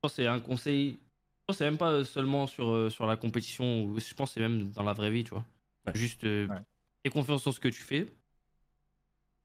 pense 0.00 0.14
c'est 0.14 0.28
un 0.28 0.38
conseil. 0.38 0.92
Je 0.92 1.44
pense 1.48 1.56
c'est 1.56 1.64
même 1.64 1.78
pas 1.78 2.04
seulement 2.04 2.46
sur, 2.46 2.92
sur 2.92 3.06
la 3.06 3.16
compétition. 3.16 3.92
Je 3.98 4.14
pense 4.14 4.30
c'est 4.30 4.40
même 4.40 4.70
dans 4.70 4.84
la 4.84 4.92
vraie 4.92 5.10
vie, 5.10 5.24
tu 5.24 5.30
vois. 5.30 5.44
Ouais. 5.86 5.92
Juste. 5.94 6.24
euh, 6.24 6.46
Ouais. 6.48 6.58
aie 7.04 7.10
confiance 7.10 7.46
en 7.46 7.52
ce 7.52 7.60
que 7.60 7.68
tu 7.68 7.80
fais. 7.82 8.12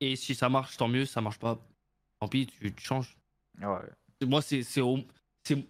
Et 0.01 0.15
si 0.15 0.35
ça 0.35 0.49
marche, 0.49 0.75
tant 0.77 0.87
mieux. 0.87 1.05
Si 1.05 1.13
ça 1.13 1.21
marche 1.21 1.39
pas, 1.39 1.59
tant 2.19 2.27
pis, 2.27 2.47
tu, 2.47 2.73
tu 2.73 2.83
changes. 2.83 3.15
Ouais. 3.61 3.79
Moi, 4.25 4.41
c'est 4.41 4.63
c'est 4.63 4.81
c'est 5.43 5.65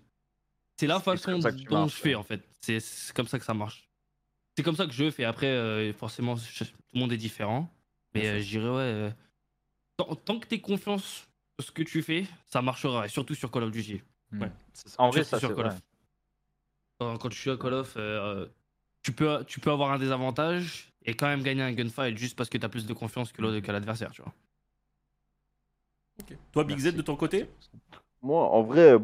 c'est 0.77 0.87
la 0.87 0.99
façon 0.99 1.37
dont 1.39 1.79
marches, 1.79 1.95
je 1.95 2.01
fais 2.01 2.09
ouais. 2.09 2.15
en 2.15 2.23
fait. 2.23 2.41
C'est 2.61 2.79
comme 3.13 3.27
ça 3.27 3.37
que 3.39 3.45
ça 3.45 3.53
marche. 3.53 3.87
C'est 4.57 4.63
comme 4.63 4.75
ça 4.75 4.85
que 4.87 4.93
je 4.93 5.11
fais. 5.11 5.25
Après, 5.25 5.47
euh, 5.47 5.93
forcément, 5.93 6.35
je- 6.35 6.63
tout 6.63 6.71
le 6.93 6.99
monde 6.99 7.11
est 7.13 7.17
différent. 7.17 7.69
Mais 8.13 8.27
euh, 8.27 8.39
je 8.41 8.47
dirais, 8.47 8.69
ouais. 8.69 8.71
euh, 8.81 9.11
tant, 9.97 10.15
tant 10.15 10.39
que 10.39 10.47
tu 10.47 10.59
confiance 10.61 11.27
en 11.59 11.63
ce 11.63 11.71
que 11.71 11.83
tu 11.83 12.01
fais, 12.01 12.25
ça 12.47 12.61
marchera. 12.61 13.05
Et 13.05 13.09
surtout 13.09 13.35
sur 13.35 13.51
Call 13.51 13.63
of 13.63 13.71
Duty. 13.71 14.01
Ouais. 14.31 14.51
C'est- 14.73 14.99
En 14.99 15.09
vrai, 15.09 15.23
ça 15.23 15.39
sur 15.39 15.49
c'est 15.49 15.55
quand 17.19 17.29
tu 17.29 17.37
joues 17.37 17.51
à 17.51 17.57
Call 17.57 17.73
of, 17.73 17.93
euh, 17.97 18.47
tu, 19.05 19.11
peux, 19.11 19.43
tu 19.45 19.59
peux 19.59 19.69
avoir 19.69 19.91
un 19.91 19.99
désavantage 19.99 20.91
et 21.05 21.13
quand 21.13 21.27
même 21.27 21.43
gagner 21.43 21.61
un 21.61 21.73
gunfight 21.73 22.17
juste 22.17 22.35
parce 22.35 22.49
que 22.49 22.57
tu 22.57 22.65
as 22.65 22.69
plus 22.69 22.87
de 22.87 22.93
confiance 22.93 23.31
que 23.31 23.39
l'autre- 23.39 23.59
que 23.59 23.71
l'adversaire, 23.71 24.09
tu 24.11 24.23
vois. 24.23 24.33
Toi, 26.51 26.63
Big 26.63 26.79
Z, 26.79 26.95
de 26.95 27.03
ton 27.03 27.15
côté? 27.15 27.47
Moi, 28.23 28.41
en 28.41 28.63
vrai, 28.63 28.97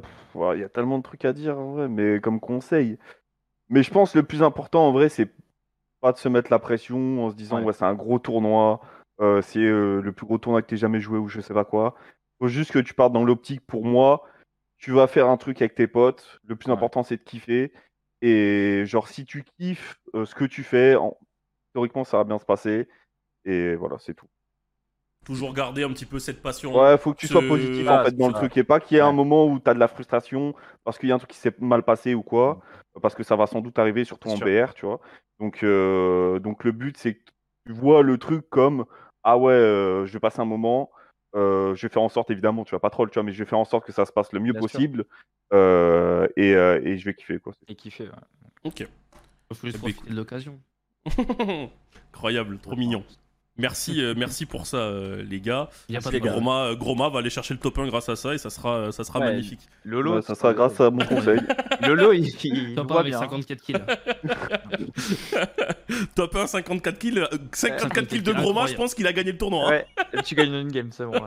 il 0.55 0.59
y 0.59 0.63
a 0.63 0.69
tellement 0.69 0.97
de 0.97 1.03
trucs 1.03 1.23
à 1.23 1.33
dire, 1.33 1.59
en 1.59 1.73
vrai, 1.73 1.87
mais 1.87 2.19
comme 2.19 2.39
conseil. 2.39 2.97
Mais 3.69 3.83
je 3.83 3.91
pense 3.91 4.13
que 4.13 4.17
le 4.17 4.25
plus 4.25 4.41
important, 4.41 4.87
en 4.87 4.91
vrai, 4.91 5.07
c'est 5.07 5.31
pas 5.99 6.11
de 6.11 6.17
se 6.17 6.29
mettre 6.29 6.49
la 6.49 6.57
pression 6.57 7.23
en 7.25 7.29
se 7.29 7.35
disant, 7.35 7.59
Ouais. 7.59 7.65
ouais, 7.65 7.73
c'est 7.73 7.85
un 7.85 7.93
gros 7.93 8.17
tournoi, 8.17 8.81
euh, 9.19 9.43
c'est 9.43 9.59
euh, 9.59 10.01
le 10.01 10.11
plus 10.13 10.25
gros 10.25 10.39
tournoi 10.39 10.63
que 10.63 10.67
tu 10.67 10.77
jamais 10.77 10.99
joué 10.99 11.19
ou 11.19 11.27
je 11.27 11.41
sais 11.41 11.53
pas 11.53 11.65
quoi. 11.65 11.93
Faut 12.39 12.47
juste 12.47 12.71
que 12.71 12.79
tu 12.79 12.95
partes 12.95 13.13
dans 13.13 13.23
l'optique, 13.23 13.61
pour 13.67 13.85
moi, 13.85 14.23
tu 14.79 14.91
vas 14.93 15.05
faire 15.05 15.29
un 15.29 15.37
truc 15.37 15.61
avec 15.61 15.75
tes 15.75 15.85
potes. 15.85 16.39
Le 16.47 16.55
plus 16.55 16.69
Ouais. 16.69 16.73
important, 16.73 17.03
c'est 17.03 17.17
de 17.17 17.23
kiffer. 17.23 17.71
Et 18.21 18.83
genre, 18.85 19.07
si 19.07 19.25
tu 19.25 19.43
kiffes 19.57 19.99
euh, 20.15 20.25
ce 20.25 20.35
que 20.35 20.45
tu 20.45 20.63
fais, 20.63 20.95
en- 20.95 21.17
théoriquement, 21.73 22.03
ça 22.03 22.17
va 22.17 22.23
bien 22.23 22.39
se 22.39 22.45
passer. 22.45 22.87
Et 23.45 23.75
voilà, 23.75 23.97
c'est 23.99 24.13
tout. 24.13 24.27
Toujours 25.25 25.53
garder 25.53 25.83
un 25.83 25.89
petit 25.93 26.05
peu 26.05 26.19
cette 26.19 26.41
passion. 26.41 26.75
Ouais, 26.75 26.97
faut 26.97 27.13
que 27.13 27.19
tu 27.19 27.27
sois 27.27 27.41
positif 27.41 27.85
Ah, 27.87 28.01
en 28.01 28.05
fait 28.05 28.15
dans 28.15 28.27
le 28.27 28.33
truc 28.33 28.57
et 28.57 28.63
pas 28.63 28.79
qu'il 28.79 28.95
y 28.95 28.99
ait 28.99 29.03
un 29.03 29.11
moment 29.11 29.45
où 29.45 29.59
tu 29.59 29.69
as 29.69 29.73
de 29.73 29.79
la 29.79 29.87
frustration 29.87 30.55
parce 30.83 30.97
qu'il 30.97 31.09
y 31.09 31.11
a 31.11 31.15
un 31.15 31.19
truc 31.19 31.29
qui 31.29 31.37
s'est 31.37 31.53
mal 31.59 31.83
passé 31.83 32.15
ou 32.15 32.23
quoi, 32.23 32.59
parce 33.01 33.13
que 33.13 33.23
ça 33.23 33.35
va 33.35 33.45
sans 33.45 33.61
doute 33.61 33.77
arriver 33.77 34.03
surtout 34.03 34.29
en 34.29 34.37
sûr. 34.37 34.45
BR, 34.45 34.73
tu 34.73 34.85
vois. 34.85 34.99
Donc, 35.39 35.63
euh, 35.63 36.39
donc 36.39 36.63
le 36.63 36.71
but 36.71 36.97
c'est 36.97 37.15
que 37.15 37.31
tu 37.67 37.73
vois 37.73 38.01
le 38.03 38.17
truc 38.17 38.49
comme 38.49 38.85
ah 39.23 39.37
ouais, 39.37 39.53
euh, 39.53 40.05
je 40.07 40.13
vais 40.13 40.19
passer 40.19 40.39
un 40.39 40.45
moment, 40.45 40.89
euh, 41.35 41.75
je 41.75 41.87
vais 41.87 41.91
faire 41.91 42.01
en 42.01 42.09
sorte 42.09 42.29
évidemment, 42.29 42.63
tu 42.63 42.71
vas 42.75 42.79
pas 42.79 42.89
troll, 42.89 43.09
tu 43.09 43.15
vois, 43.15 43.23
mais 43.23 43.33
je 43.33 43.43
vais 43.43 43.49
faire 43.49 43.59
en 43.59 43.65
sorte 43.65 43.85
que 43.85 43.91
ça 43.91 44.05
se 44.05 44.11
passe 44.11 44.31
le 44.33 44.39
mieux 44.39 44.53
Bien 44.53 44.61
possible 44.61 45.05
euh, 45.53 46.27
et, 46.35 46.55
euh, 46.55 46.81
et 46.83 46.97
je 46.97 47.05
vais 47.05 47.13
kiffer 47.13 47.39
quoi. 47.39 47.53
Et 47.67 47.75
kiffer. 47.75 48.05
ouais. 48.05 48.09
Ok. 48.63 48.79
Il 49.49 49.55
faut 49.55 49.67
juste 49.67 49.79
profiter 49.79 50.09
de 50.09 50.15
l'occasion. 50.15 50.59
Incroyable, 52.13 52.57
trop 52.59 52.75
mignon. 52.75 53.03
Merci, 53.57 54.01
euh, 54.01 54.13
merci 54.17 54.45
pour 54.45 54.65
ça, 54.65 54.77
euh, 54.77 55.23
les 55.29 55.41
gars. 55.41 55.69
Il 55.89 55.93
y 55.93 55.97
a 55.97 56.01
pas 56.01 56.09
de. 56.09 56.17
Groma, 56.19 56.67
euh, 56.67 56.75
Groma 56.75 57.09
va 57.09 57.19
aller 57.19 57.29
chercher 57.29 57.53
le 57.53 57.59
top 57.59 57.77
1 57.79 57.87
grâce 57.87 58.07
à 58.09 58.15
ça 58.15 58.33
et 58.33 58.37
ça 58.37 58.49
sera, 58.49 58.91
ça 58.91 59.03
sera 59.03 59.19
Ouais, 59.19 59.25
magnifique. 59.25 59.59
Lolo, 59.83 60.15
Ouais, 60.15 60.21
ça 60.21 60.35
sera 60.35 60.53
grâce 60.53 60.79
à 60.79 60.89
mon 60.89 61.05
conseil. 61.05 61.39
Lolo, 61.85 62.13
il, 62.13 62.27
il 62.43 62.75
Top 62.75 62.85
nous 62.89 62.91
1 62.91 62.93
voit 62.93 62.99
avec 63.01 63.11
bien. 63.11 63.19
54 63.19 63.61
kills. 63.61 63.75
top 66.15 66.35
1, 66.35 66.47
54 66.47 66.97
kills. 66.97 67.19
euh, 67.19 67.27
54 67.51 68.07
kills 68.07 68.23
de 68.23 68.33
Groma, 68.33 68.67
je 68.67 68.75
pense 68.75 68.95
qu'il 68.95 69.05
a 69.07 69.13
gagné 69.13 69.31
le 69.33 69.37
tournoi. 69.37 69.67
hein. 69.67 69.81
Ouais, 70.13 70.21
tu 70.23 70.35
gagnes 70.35 70.53
une 70.53 70.71
game, 70.71 70.89
c'est 70.91 71.05
bon. 71.05 71.13
ouais. 71.13 71.19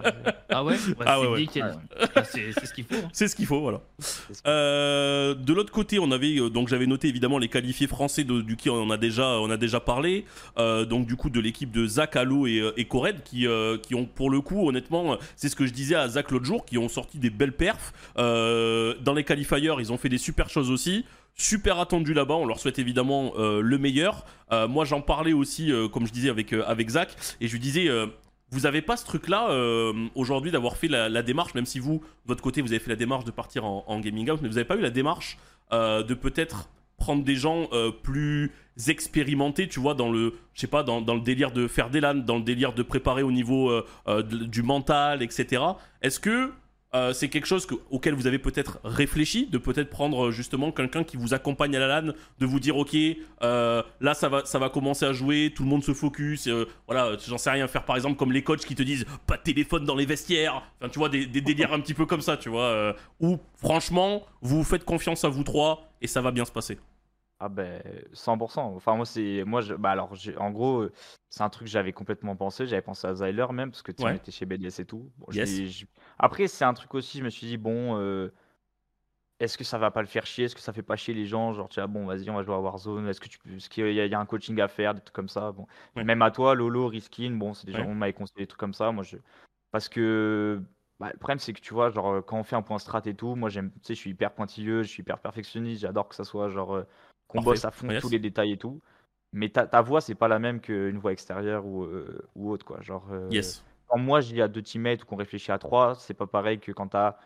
Ah 0.49 0.65
ouais, 0.65 0.75
Ouais, 0.75 0.95
Ah 1.07 1.17
c'est 1.21 1.27
ouais, 1.27 1.33
ouais. 1.33 1.41
nickel. 1.41 1.75
Bah, 2.15 2.25
c'est 2.25 2.53
ce 2.67 2.73
qu'il 2.73 2.85
faut. 2.85 2.95
hein. 2.97 3.09
C'est 3.13 3.29
ce 3.29 3.37
qu'il 3.37 3.47
faut, 3.47 3.61
voilà. 3.61 3.81
Ce 4.01 4.33
Euh, 4.47 5.35
de 5.35 5.53
l'autre 5.53 5.73
côté, 5.73 5.99
on 5.99 6.11
avait 6.11 6.39
euh, 6.39 6.49
donc 6.51 6.69
j'avais 6.69 6.87
noté 6.87 7.09
évidemment 7.09 7.39
les 7.39 7.49
qualifiés 7.49 7.87
français 7.87 8.25
de, 8.25 8.41
du 8.41 8.57
qui 8.57 8.71
on 8.71 8.91
a 8.91 8.97
déjà 8.97 9.27
on 9.41 9.51
a 9.51 9.57
déjà 9.57 9.81
parlé. 9.81 10.25
Euh, 10.59 10.85
donc 10.85 11.07
du 11.07 11.17
coup 11.17 11.31
de 11.31 11.41
l'équipe 11.41 11.71
de 11.71 11.87
Zach, 11.87 12.14
Allo 12.16 12.47
et, 12.47 12.61
euh, 12.61 12.73
et 12.77 12.85
Kored 12.85 13.23
qui 13.23 13.47
euh, 13.47 13.78
qui 13.78 13.95
ont 13.95 14.07
pour 14.07 14.31
le 14.31 14.41
coup 14.41 14.69
honnêtement 14.69 15.16
c'est 15.36 15.49
ce 15.49 15.57
que 15.57 15.66
je 15.66 15.73
disais 15.73 15.95
à 15.95 16.09
Zach 16.09 16.31
l'autre 16.31 16.45
jour 16.45 16.65
qui 16.65 16.78
ont 16.78 16.89
sorti 16.89 17.19
des 17.19 17.31
belles 17.31 17.57
perfs 17.57 17.93
Euh, 18.16 18.95
dans 19.03 19.15
les 19.15 19.24
qualifiers. 19.24 19.74
Ils 19.78 19.93
ont 19.93 19.99
fait 19.99 20.09
des 20.09 20.19
super 20.19 20.49
choses 20.49 20.70
aussi. 20.70 21.05
Super 21.36 21.78
attendu 21.81 22.15
là-bas, 22.15 22.35
on 22.35 22.47
leur 22.47 22.59
souhaite 22.61 22.78
évidemment 22.78 23.32
euh, 23.36 23.61
le 23.61 23.78
meilleur. 23.78 24.24
Euh, 24.53 24.69
moi 24.69 24.85
j'en 24.85 25.01
parlais 25.01 25.32
aussi, 25.32 25.73
euh, 25.73 25.89
comme 25.89 26.07
je 26.07 26.12
disais 26.12 26.31
avec, 26.31 26.53
euh, 26.53 26.62
avec 26.66 26.89
Zach, 26.91 27.16
et 27.41 27.49
je 27.49 27.53
lui 27.53 27.59
disais, 27.59 27.89
euh, 27.89 28.07
vous 28.51 28.66
avez 28.66 28.82
pas 28.82 28.97
ce 28.97 29.05
truc-là 29.05 29.51
euh, 29.51 29.93
aujourd'hui 30.15 30.53
d'avoir 30.53 30.77
fait 30.77 30.86
la, 30.86 31.23
démarche, 31.23 31.55
même 31.55 31.66
si 31.66 31.81
vous, 31.81 31.95
de 31.95 32.28
votre 32.28 32.43
côté, 32.43 32.62
vous 32.62 32.69
avez 32.69 32.78
fait 32.78 32.91
la 32.91 32.97
démarche 32.97 33.24
de 33.24 33.32
partir 33.32 33.65
en, 33.65 33.85
en 33.86 33.99
gaming 33.99 34.28
house, 34.31 34.39
mais 34.43 34.49
vous 34.49 34.59
avez 34.59 34.65
pas 34.65 34.77
eu 34.77 34.81
la 34.81 34.91
démarche 34.91 35.39
euh, 35.73 36.03
de 36.05 36.15
peut-être 36.15 36.69
prendre 37.05 37.23
des 37.23 37.37
gens 37.37 37.69
euh, 37.75 37.91
plus 37.91 38.51
expérimentés, 38.89 39.69
tu 39.69 39.79
vois, 39.79 39.93
dans 39.93 40.11
le, 40.11 40.33
je 40.55 40.61
sais 40.63 40.67
pas, 40.67 40.83
dans, 40.83 41.01
le 41.01 41.21
délire 41.21 41.53
de 41.53 41.69
faire 41.69 41.91
des 41.91 42.01
LAN, 42.01 42.15
dans 42.15 42.39
le 42.39 42.43
délire 42.43 42.73
de 42.73 42.83
préparer 42.83 43.23
au 43.23 43.31
niveau 43.31 43.69
euh, 43.71 43.85
euh, 44.09 44.23
du 44.23 44.63
mental, 44.63 45.23
etc. 45.23 45.63
Est-ce 46.01 46.19
que 46.19 46.51
c'est 47.13 47.29
quelque 47.29 47.47
chose 47.47 47.67
que- 47.67 47.75
auquel 47.91 48.15
vous 48.15 48.29
avez 48.29 48.39
peut-être 48.39 48.79
réfléchi, 48.85 49.49
de 49.49 49.59
peut-être 49.59 49.91
prendre 49.91 50.31
justement 50.31 50.71
quelqu'un 50.71 51.03
qui 51.03 51.17
vous 51.17 51.35
accompagne 51.35 51.75
à 51.75 51.81
la 51.81 51.89
LAN, 51.89 52.13
de 52.39 52.47
vous 52.47 52.61
dire 52.61 52.77
ok, 52.77 52.97
là 53.41 54.15
ça 54.15 54.29
va, 54.29 54.45
ça 54.45 54.61
va 54.61 54.69
commencer 54.71 55.05
à 55.05 55.13
jouer, 55.13 55.53
tout 55.53 55.65
le 55.65 55.69
monde 55.69 55.83
se 55.83 55.93
focus, 55.93 56.49
voilà, 56.87 57.17
j'en 57.27 57.37
sais 57.37 57.51
rien, 57.51 57.67
faire 57.67 57.85
par 57.85 57.97
exemple 57.97 58.15
comme 58.17 58.31
les 58.31 58.43
coachs 58.43 58.65
qui 58.65 58.77
te 58.77 58.85
disent 58.85 59.07
pas 59.27 59.37
de 59.37 59.43
téléphone 59.43 59.85
dans 59.85 59.97
les 59.97 60.07
vestiaires, 60.07 60.63
enfin 60.79 60.89
tu 60.89 61.01
vois, 61.01 61.09
des, 61.09 61.27
des 61.27 61.41
délires 61.41 61.73
un 61.73 61.81
petit 61.81 61.95
peu 61.95 62.07
comme 62.07 62.21
ça, 62.21 62.37
tu 62.37 62.49
vois, 62.49 62.95
où 63.19 63.41
franchement, 63.57 64.23
vous 64.41 64.63
faites 64.63 64.85
confiance 64.85 65.25
à 65.25 65.29
vous 65.29 65.43
trois 65.43 65.91
et 66.01 66.07
ça 66.07 66.21
va 66.21 66.31
bien 66.31 66.45
se 66.45 66.53
passer. 66.53 66.79
Ah 67.47 67.51
ben 67.51 67.83
100%. 68.15 68.75
Enfin 68.75 68.97
moi 68.97 69.05
c'est 69.05 69.45
moi 69.45 69.61
je 69.61 69.75
bah 69.75 69.91
alors 69.91 70.15
j'ai- 70.15 70.35
en 70.39 70.51
gros 70.51 70.81
euh, 70.85 70.93
c'est 71.29 71.43
un 71.43 71.51
truc 71.51 71.66
que 71.66 71.71
j'avais 71.71 71.93
complètement 71.93 72.37
pensé, 72.37 72.66
j'avais 72.66 72.81
pensé 72.81 73.07
à 73.07 73.15
Zyler 73.15 73.47
même 73.53 73.71
parce 73.71 73.83
que 73.83 73.93
tu 73.93 74.01
sais, 74.01 74.09
on 74.09 74.12
Ouais. 74.12 74.16
était 74.16 74.31
chez 74.33 74.47
BDS 74.47 74.81
et 74.81 74.87
tout. 74.87 75.12
Bon, 75.19 75.27
je 75.29 75.41
Yes. 75.41 75.45
l'ai- 75.45 75.66
je- 75.66 75.85
Après 76.19 76.49
c'est 76.49 76.65
un 76.65 76.73
truc 76.73 76.95
aussi, 76.95 77.19
je 77.19 77.25
me 77.25 77.29
suis 77.29 77.47
dit 77.47 77.59
bon 77.59 77.99
euh, 77.99 78.31
est-ce 79.41 79.59
que 79.59 79.65
ça 79.65 79.79
va 79.79 79.91
pas 79.91 80.01
le 80.01 80.07
faire 80.07 80.25
chier, 80.27 80.45
est-ce 80.45 80.55
que 80.55 80.61
ça 80.61 80.73
fait 80.73 80.83
pas 80.83 80.97
chier 80.97 81.12
les 81.12 81.27
gens? 81.27 81.53
Genre 81.53 81.69
tu 81.69 81.81
vois 81.81 81.87
bon 81.87 82.07
vas-y 82.07 82.31
on 82.31 82.35
va 82.37 82.43
jouer 82.43 82.55
à 82.55 82.61
Warzone, 82.61 83.09
est-ce 83.09 83.21
que 83.21 83.29
tu 83.29 83.39
peux 83.39 83.51
est-ce 83.57 83.69
qu'il 83.69 83.85
y, 83.93 84.01
a- 84.01 84.05
il 84.07 84.11
y 84.11 84.15
a 84.15 84.21
un 84.21 84.27
coaching 84.27 84.59
à 84.61 84.69
faire? 84.69 84.95
Des 84.95 85.01
trucs 85.01 85.15
comme 85.15 85.29
ça. 85.29 85.53
Bon 85.53 85.66
Ouais. 85.97 86.05
même 86.05 86.23
à 86.23 86.31
toi 86.31 86.55
Lolo, 86.55 86.87
Riskin, 86.89 87.33
bon 87.33 87.53
c'est 87.53 87.66
des 87.66 87.73
gens 87.73 87.85
Ouais. 87.85 87.89
on 87.89 87.95
m'avait 87.95 88.12
conseillé 88.12 88.43
des 88.43 88.47
trucs 88.47 88.61
comme 88.61 88.75
ça, 88.75 88.91
moi 88.93 89.03
je 89.05 89.16
parce 89.73 89.89
que 89.89 90.62
bah, 91.01 91.11
le 91.12 91.19
problème 91.19 91.39
c'est 91.41 91.53
que 91.53 91.61
tu 91.61 91.75
vois 91.75 91.91
genre 91.91 92.09
euh, 92.15 92.23
quand 92.23 92.39
on 92.39 92.45
fait 92.45 92.57
un 92.57 92.62
point 92.62 92.79
strat 92.79 93.03
et 93.07 93.15
tout, 93.15 93.35
moi 93.35 93.49
j'aime 93.51 93.73
tu 93.73 93.79
sais 93.89 93.95
je 93.97 94.01
suis 94.01 94.11
hyper 94.11 94.33
pointilleux, 94.35 94.83
je 94.85 94.89
suis 94.89 95.03
hyper 95.03 95.19
perfectionniste, 95.21 95.81
j'adore 95.83 96.09
que 96.09 96.15
ça 96.15 96.25
soit 96.25 96.49
genre 96.49 96.75
euh, 96.77 96.85
qu'on 97.29 97.41
bosse 97.43 97.65
à 97.65 97.71
fond 97.71 97.91
Yes. 97.91 98.01
tous 98.03 98.09
les 98.11 98.19
détails 98.19 98.53
et 98.53 98.57
tout. 98.59 98.81
Mais 99.33 99.49
ta, 99.49 99.67
ta 99.67 99.83
voix, 99.83 100.01
c'est 100.01 100.15
pas 100.15 100.29
la 100.29 100.39
même 100.39 100.61
qu'une 100.61 100.99
voix 100.99 101.13
extérieure 101.13 101.67
ou, 101.67 101.83
euh, 101.85 102.23
ou 102.37 102.51
autre, 102.51 102.65
quoi. 102.65 102.81
Genre, 102.83 103.07
euh, 103.11 103.29
Yes. 103.31 103.65
quand 103.89 103.99
moi 103.99 104.21
je 104.21 104.33
dis 104.33 104.41
à 104.43 104.49
deux 104.49 104.63
teammates 104.63 105.03
ou 105.03 105.07
qu'on 105.07 105.17
réfléchit 105.17 105.51
à 105.53 105.59
trois, 105.59 105.95
c'est 105.97 106.15
pas 106.15 106.27
pareil 106.27 106.61
que 106.61 106.71
quand 106.73 106.89
t'as 106.89 107.17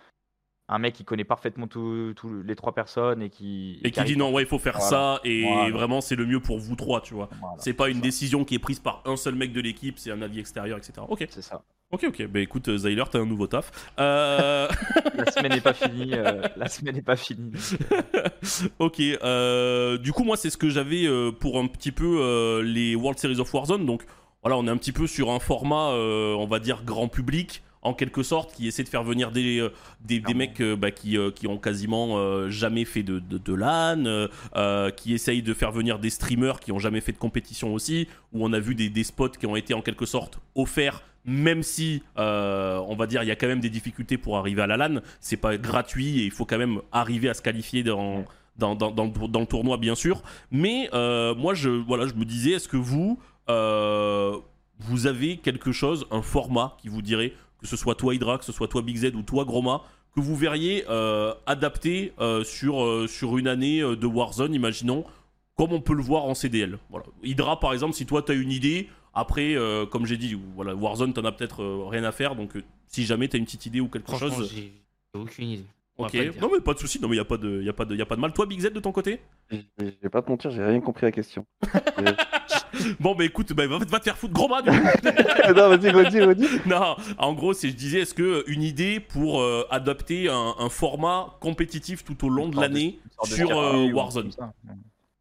un 0.70 0.78
mec 0.78 0.94
qui 0.94 1.04
connaît 1.04 1.24
parfaitement 1.24 1.66
tous 1.66 2.14
les 2.44 2.54
trois 2.56 2.74
personnes 2.74 3.22
et 3.22 3.30
qui. 3.30 3.80
Et 3.84 3.90
qui 3.90 4.02
dit 4.04 4.16
non, 4.16 4.32
ouais, 4.32 4.42
il 4.42 4.48
faut 4.48 4.58
faire 4.58 4.76
Voilà. 4.78 4.88
ça 5.16 5.20
et 5.24 5.42
Voilà. 5.42 5.70
vraiment 5.70 6.00
c'est 6.02 6.16
le 6.16 6.26
mieux 6.26 6.40
pour 6.40 6.58
vous 6.58 6.76
trois, 6.76 7.00
tu 7.00 7.14
vois. 7.14 7.28
Voilà, 7.40 7.56
C'est 7.58 7.72
pas 7.74 7.88
une 7.88 7.96
ça. 7.96 8.02
décision 8.02 8.44
qui 8.44 8.54
est 8.54 8.58
prise 8.58 8.78
par 8.80 9.02
un 9.06 9.16
seul 9.16 9.34
mec 9.34 9.52
de 9.52 9.60
l'équipe, 9.62 9.98
c'est 9.98 10.10
un 10.10 10.20
avis 10.22 10.40
extérieur, 10.40 10.76
etc. 10.78 11.06
Ok, 11.08 11.26
C'est 11.30 11.42
ça. 11.42 11.62
Ok, 11.92 12.04
ok. 12.08 12.26
Bah 12.28 12.40
écoute, 12.40 12.68
euh, 12.68 12.78
Zyler, 12.78 13.04
t'as 13.10 13.18
un 13.20 13.26
nouveau 13.26 13.46
taf. 13.46 13.70
Euh... 13.98 14.68
La 15.14 15.30
semaine 15.30 15.52
n'est 15.52 15.60
pas 15.60 15.72
finie. 15.74 16.14
euh, 16.14 16.42
la 16.56 16.68
semaine 16.68 16.94
n'est 16.94 17.02
pas 17.02 17.16
finie. 17.16 17.52
ok, 18.78 19.00
euh, 19.00 19.98
du 19.98 20.12
coup, 20.12 20.24
moi, 20.24 20.36
c'est 20.36 20.50
ce 20.50 20.56
que 20.56 20.68
j'avais 20.70 21.06
euh, 21.06 21.32
pour 21.32 21.58
un 21.58 21.66
petit 21.66 21.92
peu 21.92 22.18
euh, 22.20 22.62
les 22.62 22.94
World 22.94 23.18
Series 23.18 23.40
of 23.40 23.52
Warzone. 23.52 23.86
Donc, 23.86 24.02
voilà, 24.42 24.56
on 24.56 24.66
est 24.66 24.70
un 24.70 24.76
petit 24.76 24.92
peu 24.92 25.06
sur 25.06 25.30
un 25.30 25.40
format, 25.40 25.90
euh, 25.90 26.34
on 26.34 26.46
va 26.46 26.58
dire, 26.60 26.82
grand 26.84 27.08
public, 27.08 27.62
en 27.82 27.94
quelque 27.94 28.22
sorte, 28.22 28.54
qui 28.54 28.68
essaie 28.68 28.84
de 28.84 28.88
faire 28.88 29.02
venir 29.02 29.30
des, 29.32 29.58
euh, 29.60 29.70
des, 30.00 30.20
des 30.20 30.34
mecs 30.34 30.60
euh, 30.60 30.76
bah, 30.76 30.90
qui, 30.90 31.16
euh, 31.16 31.30
qui 31.30 31.46
ont 31.48 31.58
quasiment 31.58 32.18
euh, 32.18 32.48
jamais 32.50 32.84
fait 32.84 33.02
de, 33.02 33.18
de, 33.18 33.38
de 33.38 33.54
LAN, 33.54 34.04
euh, 34.06 34.28
euh, 34.56 34.90
qui 34.90 35.14
essayent 35.14 35.42
de 35.42 35.54
faire 35.54 35.72
venir 35.72 35.98
des 35.98 36.10
streamers 36.10 36.60
qui 36.60 36.70
ont 36.70 36.78
jamais 36.78 37.00
fait 37.00 37.12
de 37.12 37.18
compétition 37.18 37.74
aussi, 37.74 38.06
où 38.32 38.44
on 38.44 38.52
a 38.52 38.60
vu 38.60 38.74
des, 38.74 38.90
des 38.90 39.04
spots 39.04 39.30
qui 39.30 39.46
ont 39.46 39.56
été 39.56 39.74
en 39.74 39.82
quelque 39.82 40.06
sorte 40.06 40.38
offerts. 40.54 41.02
Même 41.24 41.62
si, 41.62 42.02
euh, 42.18 42.78
on 42.88 42.94
va 42.96 43.06
dire, 43.06 43.22
il 43.22 43.26
y 43.26 43.30
a 43.30 43.36
quand 43.36 43.48
même 43.48 43.60
des 43.60 43.68
difficultés 43.70 44.16
pour 44.16 44.38
arriver 44.38 44.62
à 44.62 44.66
la 44.66 44.76
LAN, 44.76 45.00
c'est 45.20 45.36
pas 45.36 45.56
gratuit 45.58 46.20
et 46.20 46.24
il 46.24 46.30
faut 46.30 46.46
quand 46.46 46.58
même 46.58 46.80
arriver 46.92 47.28
à 47.28 47.34
se 47.34 47.42
qualifier 47.42 47.82
dans, 47.82 48.24
dans, 48.56 48.74
dans, 48.74 48.90
dans, 48.90 49.04
le- 49.04 49.28
dans 49.28 49.40
le 49.40 49.46
tournoi, 49.46 49.76
bien 49.76 49.94
sûr. 49.94 50.22
Mais 50.50 50.88
euh, 50.94 51.34
moi, 51.34 51.52
je, 51.54 51.68
voilà, 51.68 52.06
je 52.06 52.14
me 52.14 52.24
disais, 52.24 52.52
est-ce 52.52 52.68
que 52.68 52.78
vous, 52.78 53.18
euh, 53.50 54.36
vous 54.78 55.06
avez 55.06 55.36
quelque 55.36 55.72
chose, 55.72 56.06
un 56.10 56.22
format 56.22 56.76
qui 56.80 56.88
vous 56.88 57.02
dirait, 57.02 57.32
que 57.60 57.66
ce 57.66 57.76
soit 57.76 57.94
toi 57.94 58.14
Hydra, 58.14 58.38
que 58.38 58.44
ce 58.44 58.52
soit 58.52 58.68
toi 58.68 58.80
Big 58.82 58.96
Z 58.96 59.14
ou 59.14 59.22
toi 59.22 59.44
Groma, 59.44 59.82
que 60.14 60.20
vous 60.20 60.36
verriez 60.36 60.84
adapté 61.46 62.12
sur, 62.44 63.08
sur 63.08 63.36
une 63.38 63.48
année 63.48 63.80
de 63.80 64.06
Warzone, 64.06 64.54
imaginons, 64.54 65.04
comme 65.56 65.72
on 65.72 65.80
peut 65.80 65.94
le 65.94 66.02
voir 66.02 66.24
en 66.24 66.34
CDL. 66.34 66.78
Voilà. 66.88 67.06
Hydra, 67.22 67.58
par 67.60 67.72
exemple, 67.72 67.94
si 67.94 68.06
toi 68.06 68.22
tu 68.22 68.32
as 68.32 68.34
une 68.36 68.52
idée, 68.52 68.88
après, 69.14 69.54
euh, 69.54 69.86
comme 69.86 70.06
j'ai 70.06 70.16
dit, 70.16 70.38
voilà, 70.54 70.74
Warzone, 70.74 71.12
t'en 71.12 71.24
as 71.24 71.32
peut-être 71.32 71.62
euh, 71.62 71.86
rien 71.86 72.04
à 72.04 72.12
faire, 72.12 72.36
donc 72.36 72.56
euh, 72.56 72.62
si 72.86 73.04
jamais 73.04 73.28
tu 73.28 73.36
as 73.36 73.38
une 73.38 73.44
petite 73.44 73.66
idée 73.66 73.80
ou 73.80 73.88
quelque 73.88 74.16
chose. 74.16 74.50
j'ai 74.52 74.72
j'ai 75.14 75.20
aucune 75.20 75.48
idée. 75.48 75.64
On 76.00 76.04
Ok, 76.04 76.14
non 76.40 76.48
mais 76.52 76.60
pas 76.60 76.74
de 76.74 76.78
souci, 76.78 77.00
non 77.00 77.08
mais 77.08 77.16
il 77.16 77.18
y 77.18 77.20
a 77.20 77.24
pas 77.24 77.38
de, 77.38 77.60
y 77.60 77.68
a 77.68 77.72
pas 77.72 77.84
de, 77.84 77.96
y 77.96 78.02
a 78.02 78.06
pas 78.06 78.14
de 78.14 78.20
mal. 78.20 78.32
Toi 78.32 78.46
Big 78.46 78.60
Z 78.60 78.72
de 78.72 78.78
ton 78.78 78.92
côté? 78.92 79.20
Je 79.50 79.56
vais 80.00 80.08
pas 80.08 80.22
te 80.22 80.30
mentir, 80.30 80.52
j'ai 80.52 80.62
rien 80.62 80.80
compris 80.80 81.06
à 81.06 81.08
la 81.08 81.12
question. 81.12 81.44
Bon 83.00 83.14
bah 83.14 83.24
écoute, 83.24 83.52
bah, 83.52 83.66
va, 83.66 83.78
va 83.78 83.98
te 83.98 84.04
faire 84.04 84.16
foutre 84.16 84.34
du 84.34 84.70
coup. 84.70 84.76
non, 85.56 85.68
vas-y, 85.68 85.90
redis, 85.90 86.20
redis. 86.22 86.48
Non, 86.66 86.96
en 87.16 87.32
gros, 87.32 87.52
c'est 87.52 87.68
je 87.70 87.74
disais, 87.74 88.00
est-ce 88.00 88.14
que 88.14 88.44
une 88.46 88.62
idée 88.62 89.00
pour 89.00 89.40
euh, 89.40 89.66
adapter 89.70 90.28
un, 90.28 90.54
un 90.58 90.68
format 90.68 91.36
compétitif 91.40 92.04
tout 92.04 92.26
au 92.26 92.28
long 92.28 92.48
de 92.48 92.60
l'année 92.60 93.00
sur 93.24 93.58
euh, 93.58 93.90
Warzone? 93.90 94.30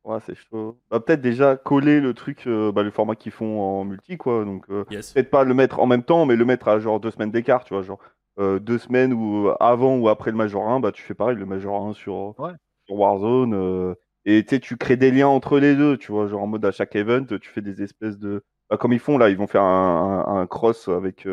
Ouais, 0.08 0.20
c'est 0.26 0.36
chaud. 0.36 0.80
Bah, 0.90 1.00
peut-être 1.02 1.20
déjà 1.22 1.58
coller 1.58 2.00
le 2.00 2.14
truc, 2.14 2.48
euh, 2.48 2.72
bah, 2.72 2.82
le 2.82 2.92
format 2.92 3.16
qu'ils 3.16 3.34
font 3.34 3.60
en 3.60 3.84
multi, 3.84 4.16
quoi. 4.18 4.46
Donc, 4.46 4.64
euh, 4.70 4.86
Yes. 4.90 5.12
peut-être 5.14 5.30
pas 5.30 5.44
le 5.44 5.54
mettre 5.54 5.80
en 5.82 5.86
même 5.86 6.04
temps, 6.04 6.26
mais 6.26 6.38
le 6.38 6.46
mettre 6.46 6.70
à 6.70 6.80
genre 6.80 7.00
deux 7.02 7.12
semaines 7.12 7.32
d'écart, 7.32 7.66
tu 7.66 7.74
vois. 7.74 7.84
Genre 7.84 8.00
euh, 8.40 8.60
deux 8.60 8.78
semaines 8.78 9.14
ou 9.14 9.50
avant 9.60 9.98
ou 9.98 10.08
après 10.10 10.32
le 10.32 10.38
Major 10.38 10.68
1, 10.70 10.80
bah, 10.80 10.92
tu 10.94 11.02
fais 11.04 11.14
pareil, 11.14 11.36
le 11.36 11.46
Major 11.46 11.86
1 11.88 11.94
sur, 11.94 12.40
Ouais. 12.40 12.52
sur 12.86 12.96
Warzone. 12.96 13.96
et 14.26 14.44
tu 14.44 14.50
sais, 14.56 14.60
tu 14.62 14.78
crées 14.78 14.96
des 14.98 15.12
liens 15.12 15.28
entre 15.28 15.60
les 15.60 15.76
deux, 15.76 15.98
tu 15.98 16.12
vois. 16.14 16.28
Genre 16.28 16.42
en 16.44 16.48
mode 16.48 16.64
à 16.66 16.72
chaque 16.72 16.96
event, 16.96 17.26
tu 17.26 17.50
fais 17.50 17.62
des 17.62 17.82
espèces 17.84 18.18
de. 18.18 18.44
Bah, 18.70 18.78
comme 18.78 18.94
ils 18.94 19.00
font 19.00 19.18
là, 19.18 19.30
ils 19.30 19.38
vont 19.38 19.48
faire 19.48 19.64
un, 19.64 20.24
un- 20.28 20.40
un 20.42 20.48
cross 20.48 20.88
avec 20.88 21.26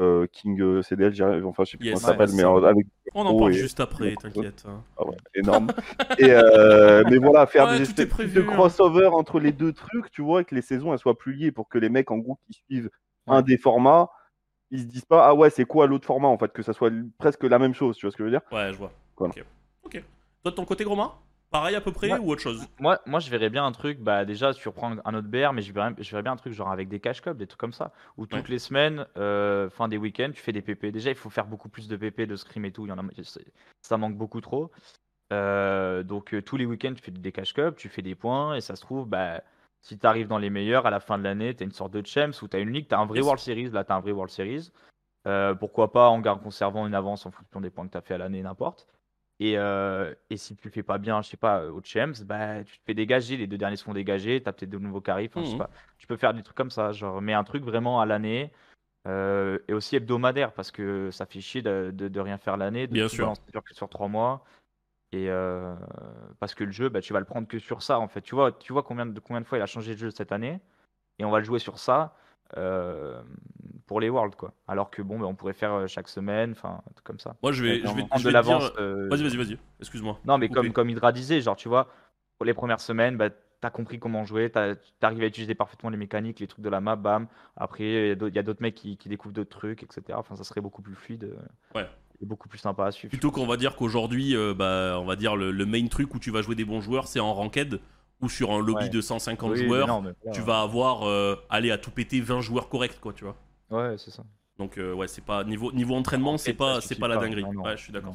euh, 0.00 0.26
King 0.32 0.60
euh, 0.60 0.82
CDL, 0.82 1.44
enfin, 1.44 1.64
je 1.64 1.72
sais 1.72 1.76
plus 1.76 1.86
Yes, 1.86 1.94
comment 1.94 2.00
ça 2.06 2.12
s'appelle, 2.12 2.34
mais 2.34 2.44
euh, 2.44 2.64
avec. 2.68 2.86
On 3.14 3.26
en 3.26 3.38
parle 3.38 3.52
et- 3.52 3.54
juste 3.54 3.80
après, 3.80 4.14
t'inquiète. 4.14 4.64
hein. 4.68 4.82
Ah 4.96 5.06
ouais, 5.06 5.16
énorme. 5.34 5.68
et 6.18 6.30
euh, 6.30 7.04
mais 7.08 7.18
voilà, 7.18 7.46
faire 7.46 7.66
Ouais, 7.66 7.80
des 7.80 8.06
prévu, 8.06 8.34
de 8.34 8.40
hein. 8.40 8.46
crossover 8.46 9.06
entre 9.06 9.38
les 9.40 9.52
deux 9.52 9.72
trucs, 9.72 10.10
tu 10.10 10.22
vois, 10.22 10.40
et 10.42 10.44
que 10.44 10.54
les 10.54 10.62
saisons 10.62 10.92
elles 10.92 10.98
soient 10.98 11.16
plus 11.18 11.32
liées 11.34 11.52
pour 11.52 11.68
que 11.68 11.78
les 11.78 11.88
mecs 11.88 12.10
en 12.10 12.18
groupe 12.18 12.40
qui 12.46 12.54
suivent 12.66 12.90
un 13.26 13.42
des 13.42 13.58
formats, 13.58 14.08
ils 14.70 14.80
se 14.80 14.84
disent 14.86 15.04
pas 15.04 15.26
ah 15.26 15.34
ouais 15.34 15.50
c'est 15.50 15.64
quoi 15.64 15.86
l'autre 15.86 16.06
format 16.06 16.28
en 16.28 16.38
fait, 16.38 16.52
que 16.52 16.62
ça 16.62 16.72
soit 16.72 16.92
presque 17.18 17.44
la 17.44 17.58
même 17.58 17.74
chose, 17.74 17.96
tu 17.96 18.06
vois 18.06 18.10
ce 18.12 18.16
que 18.16 18.22
je 18.24 18.30
veux 18.30 18.30
dire? 18.32 18.42
Ouais, 18.52 18.72
je 18.72 18.78
vois. 18.78 18.92
Voilà. 19.16 19.34
Ok. 19.36 19.44
Ok. 19.84 20.02
Toi 20.42 20.50
de 20.50 20.56
ton 20.56 20.64
côté, 20.64 20.84
Groma? 20.84 21.14
Pareil 21.50 21.76
à 21.76 21.80
peu 21.80 21.92
près 21.92 22.18
ou 22.18 22.30
autre 22.30 22.42
chose? 22.42 22.66
Moi, 22.78 23.00
moi, 23.06 23.20
je 23.20 23.30
verrais 23.30 23.48
bien 23.48 23.64
un 23.64 23.72
truc, 23.72 23.98
bah 24.00 24.24
déjà, 24.24 24.52
tu 24.52 24.68
reprends 24.68 24.96
un 25.04 25.14
autre 25.14 25.28
BR, 25.28 25.52
mais 25.52 25.62
je 25.62 25.72
verrais, 25.72 25.94
je 25.98 26.10
verrais 26.10 26.22
bien 26.22 26.32
un 26.32 26.36
truc 26.36 26.52
genre 26.52 26.70
avec 26.70 26.88
des 26.88 27.00
cash 27.00 27.22
clubs, 27.22 27.36
des 27.38 27.46
trucs 27.46 27.60
comme 27.60 27.72
ça, 27.72 27.92
où 28.16 28.26
toutes 28.26 28.44
Ouais. 28.44 28.50
les 28.50 28.58
semaines, 28.58 29.06
euh, 29.16 29.70
fin 29.70 29.88
des 29.88 29.96
week-ends, 29.96 30.30
tu 30.34 30.42
fais 30.42 30.52
des 30.52 30.60
PP. 30.62 30.92
Déjà, 30.92 31.10
il 31.10 31.16
faut 31.16 31.30
faire 31.30 31.46
beaucoup 31.46 31.68
plus 31.68 31.88
de 31.88 31.96
PP, 31.96 32.26
de 32.26 32.36
scrim 32.36 32.64
et 32.66 32.72
tout, 32.72 32.84
il 32.86 32.90
y 32.90 32.92
en 32.92 32.98
a, 32.98 33.02
ça 33.82 33.96
manque 33.96 34.16
beaucoup 34.16 34.40
trop. 34.40 34.70
Euh, 35.32 36.02
donc, 36.02 36.34
euh, 36.34 36.42
tous 36.42 36.56
les 36.56 36.66
week-ends, 36.66 36.92
tu 36.94 37.02
fais 37.02 37.10
des 37.10 37.32
cash 37.32 37.54
clubs, 37.54 37.74
tu 37.74 37.88
fais 37.88 38.02
des 38.02 38.14
points, 38.14 38.54
et 38.54 38.60
ça 38.60 38.76
se 38.76 38.82
trouve, 38.82 39.06
bah, 39.06 39.42
si 39.80 39.98
tu 39.98 40.06
arrives 40.06 40.28
dans 40.28 40.38
les 40.38 40.50
meilleurs, 40.50 40.86
à 40.86 40.90
la 40.90 41.00
fin 41.00 41.18
de 41.18 41.24
l'année, 41.24 41.54
tu 41.54 41.62
as 41.62 41.66
une 41.66 41.72
sorte 41.72 41.92
de 41.92 42.04
champs 42.06 42.30
où 42.42 42.48
tu 42.48 42.56
as 42.56 42.60
une 42.60 42.72
ligue, 42.72 42.88
tu 42.88 42.94
as 42.94 42.98
un 42.98 43.06
vrai 43.06 43.18
Yes. 43.18 43.24
World 43.24 43.40
Series, 43.40 43.70
là, 43.70 43.84
tu 43.84 43.92
as 43.92 43.96
un 43.96 44.00
vrai 44.00 44.12
World 44.12 44.30
Series. 44.30 44.70
Pourquoi 45.58 45.92
pas 45.92 46.08
en 46.08 46.22
conservant 46.38 46.86
une 46.86 46.94
avance 46.94 47.26
en 47.26 47.30
fonction 47.30 47.60
des 47.60 47.70
points 47.70 47.86
que 47.86 47.92
tu 47.92 47.98
as 47.98 48.02
fait 48.02 48.14
à 48.14 48.18
l'année, 48.18 48.42
n'importe. 48.42 48.86
Et, 49.40 49.56
euh, 49.56 50.14
et 50.30 50.36
si 50.36 50.56
tu 50.56 50.66
le 50.68 50.72
fais 50.72 50.82
pas 50.82 50.98
bien, 50.98 51.22
je 51.22 51.28
sais 51.28 51.36
pas, 51.36 51.66
au 51.66 51.80
Champs, 51.84 52.12
bah, 52.24 52.64
tu 52.64 52.78
te 52.78 52.84
fais 52.84 52.94
dégager, 52.94 53.36
les 53.36 53.46
deux 53.46 53.58
derniers 53.58 53.76
se 53.76 53.84
font 53.84 53.94
dégager, 53.94 54.42
tu 54.42 54.48
as 54.48 54.52
peut-être 54.52 54.70
de 54.70 54.78
nouveaux 54.78 55.00
carrés, 55.00 55.30
enfin, 55.30 55.42
je 55.44 55.50
sais 55.50 55.52
Mhm. 55.52 55.58
pas. 55.58 55.70
Tu 55.98 56.06
peux 56.08 56.16
faire 56.16 56.34
des 56.34 56.42
trucs 56.42 56.56
comme 56.56 56.70
ça, 56.72 56.90
genre, 56.92 57.22
mais 57.22 57.34
un 57.34 57.44
truc 57.44 57.62
vraiment 57.62 58.00
à 58.00 58.06
l'année 58.06 58.50
euh, 59.06 59.58
et 59.68 59.74
aussi 59.74 59.96
hebdomadaire 59.96 60.52
parce 60.52 60.70
que 60.72 61.10
ça 61.12 61.26
fait 61.26 61.40
chier 61.40 61.62
de, 61.62 61.90
de- 61.94 62.08
de 62.08 62.20
rien 62.20 62.38
faire 62.38 62.56
l'année, 62.56 62.86
de 62.88 62.92
Bien 62.94 63.08
sûr. 63.08 63.32
sur 63.72 63.88
trois 63.88 64.08
mois. 64.08 64.44
Et 65.12 65.30
euh, 65.30 65.74
parce 66.40 66.54
que 66.54 66.64
le 66.64 66.72
jeu, 66.72 66.88
bah, 66.88 67.00
tu 67.00 67.12
vas 67.12 67.20
le 67.20 67.24
prendre 67.26 67.48
que 67.48 67.58
sur 67.58 67.82
ça 67.82 67.98
en 68.00 68.08
fait. 68.08 68.20
Tu 68.22 68.34
vois, 68.34 68.52
tu 68.52 68.72
vois 68.72 68.82
combien 68.82 69.06
de, 69.06 69.20
combien 69.20 69.40
de 69.40 69.46
fois 69.46 69.58
il 69.58 69.62
a 69.62 69.66
changé 69.66 69.94
de 69.94 69.98
jeu 69.98 70.10
cette 70.10 70.32
année 70.32 70.60
et 71.18 71.24
on 71.24 71.30
va 71.30 71.38
le 71.38 71.44
jouer 71.44 71.58
sur 71.60 71.78
ça 71.78 72.16
euh, 72.56 73.20
pour 73.86 74.00
les 74.00 74.08
Worlds 74.10 74.36
quoi. 74.36 74.52
Alors 74.66 74.90
que 74.90 75.02
bon, 75.02 75.18
bah, 75.18 75.26
on 75.26 75.34
pourrait 75.34 75.52
faire 75.54 75.72
euh, 75.72 75.86
chaque 75.86 76.08
semaine, 76.08 76.52
enfin, 76.52 76.80
comme 77.04 77.18
ça. 77.18 77.36
Moi, 77.42 77.52
je 77.52 77.62
vais, 77.64 77.80
je 77.80 77.86
vais, 77.86 77.88
je 77.88 77.94
de 77.94 78.00
vais 78.02 78.08
te 78.08 78.18
dire- 78.18 78.30
l'avance. 78.32 78.72
euh, 78.78 79.08
Vas-y, 79.10 79.22
vas-y, 79.22 79.36
vas-y. 79.36 79.58
Excuse-moi. 79.80 80.18
non, 80.24 80.38
mais 80.38 80.48
Coupé. 80.48 80.60
comme, 80.60 80.72
comme 80.72 80.90
Hydra 80.90 81.12
disait, 81.12 81.40
genre, 81.40 81.56
tu 81.56 81.68
vois, 81.68 81.88
pour 82.36 82.44
les 82.46 82.54
premières 82.54 82.80
semaines, 82.80 83.16
bah, 83.16 83.30
t'as 83.60 83.70
compris 83.70 83.98
comment 83.98 84.24
jouer, 84.24 84.50
t'arrives 84.50 85.22
à 85.22 85.26
utiliser 85.26 85.54
parfaitement 85.54 85.90
les 85.90 85.96
mécaniques, 85.96 86.38
les 86.38 86.46
trucs 86.46 86.64
de 86.64 86.68
la 86.68 86.80
map, 86.80 86.94
bam. 86.96 87.26
Après, 87.56 87.84
il 88.12 88.34
y 88.34 88.38
a 88.38 88.42
d'autres- 88.42 88.62
mecs 88.62 88.74
qui, 88.76 88.96
qui 88.96 89.08
découvrent 89.08 89.34
d'autres 89.34 89.50
trucs, 89.50 89.82
etc. 89.82 90.02
Enfin, 90.12 90.36
ça 90.36 90.44
serait 90.44 90.60
beaucoup 90.60 90.80
plus 90.82 90.94
fluide 90.94 91.34
Ouais. 91.74 91.86
et 92.22 92.26
beaucoup 92.26 92.48
plus 92.48 92.58
sympa 92.58 92.84
à 92.86 92.92
suivre. 92.92 93.10
Plutôt 93.10 93.32
qu'on 93.32 93.46
va 93.46 93.56
dire 93.56 93.74
qu'aujourd'hui, 93.74 94.36
euh, 94.36 94.54
bah, 94.54 94.96
on 95.00 95.04
va 95.04 95.16
dire 95.16 95.34
le, 95.34 95.50
le 95.50 95.66
main 95.66 95.84
truc 95.88 96.14
où 96.14 96.20
tu 96.20 96.30
vas 96.30 96.40
jouer 96.42 96.54
des 96.54 96.64
bons 96.64 96.80
joueurs, 96.80 97.08
c'est 97.08 97.18
en 97.20 97.34
ranked 97.34 97.80
ou 98.20 98.28
sur 98.28 98.50
un 98.52 98.58
lobby 98.58 98.84
Ouais. 98.84 98.88
de 98.88 99.00
150 99.00 99.50
Oui, 99.52 99.60
mais 99.62 99.66
joueurs. 99.66 99.86
non. 99.86 100.12
Tu 100.32 100.40
vas 100.40 100.60
avoir, 100.62 101.06
euh, 101.06 101.36
aller 101.50 101.70
à 101.70 101.78
tout 101.78 101.90
péter 101.90 102.20
20 102.20 102.40
joueurs 102.40 102.68
corrects, 102.68 103.00
quoi, 103.00 103.12
tu 103.12 103.24
vois. 103.24 103.36
Ouais, 103.70 103.96
c'est 103.98 104.10
ça. 104.10 104.24
Donc, 104.58 104.76
euh, 104.78 104.92
ouais, 104.92 105.06
c'est 105.06 105.24
pas 105.24 105.44
niveau, 105.44 105.70
niveau 105.72 105.94
entraînement, 105.94 106.36
c'est 106.36 106.52
pas, 106.52 106.80
c'est 106.80 106.98
pas 106.98 107.06
la 107.08 107.16
dinguerie. 107.16 107.42
Non, 107.44 107.52
non. 107.52 107.62
Ouais, 107.64 107.76
je 107.76 107.82
suis 107.82 107.92
d'accord. 107.92 108.14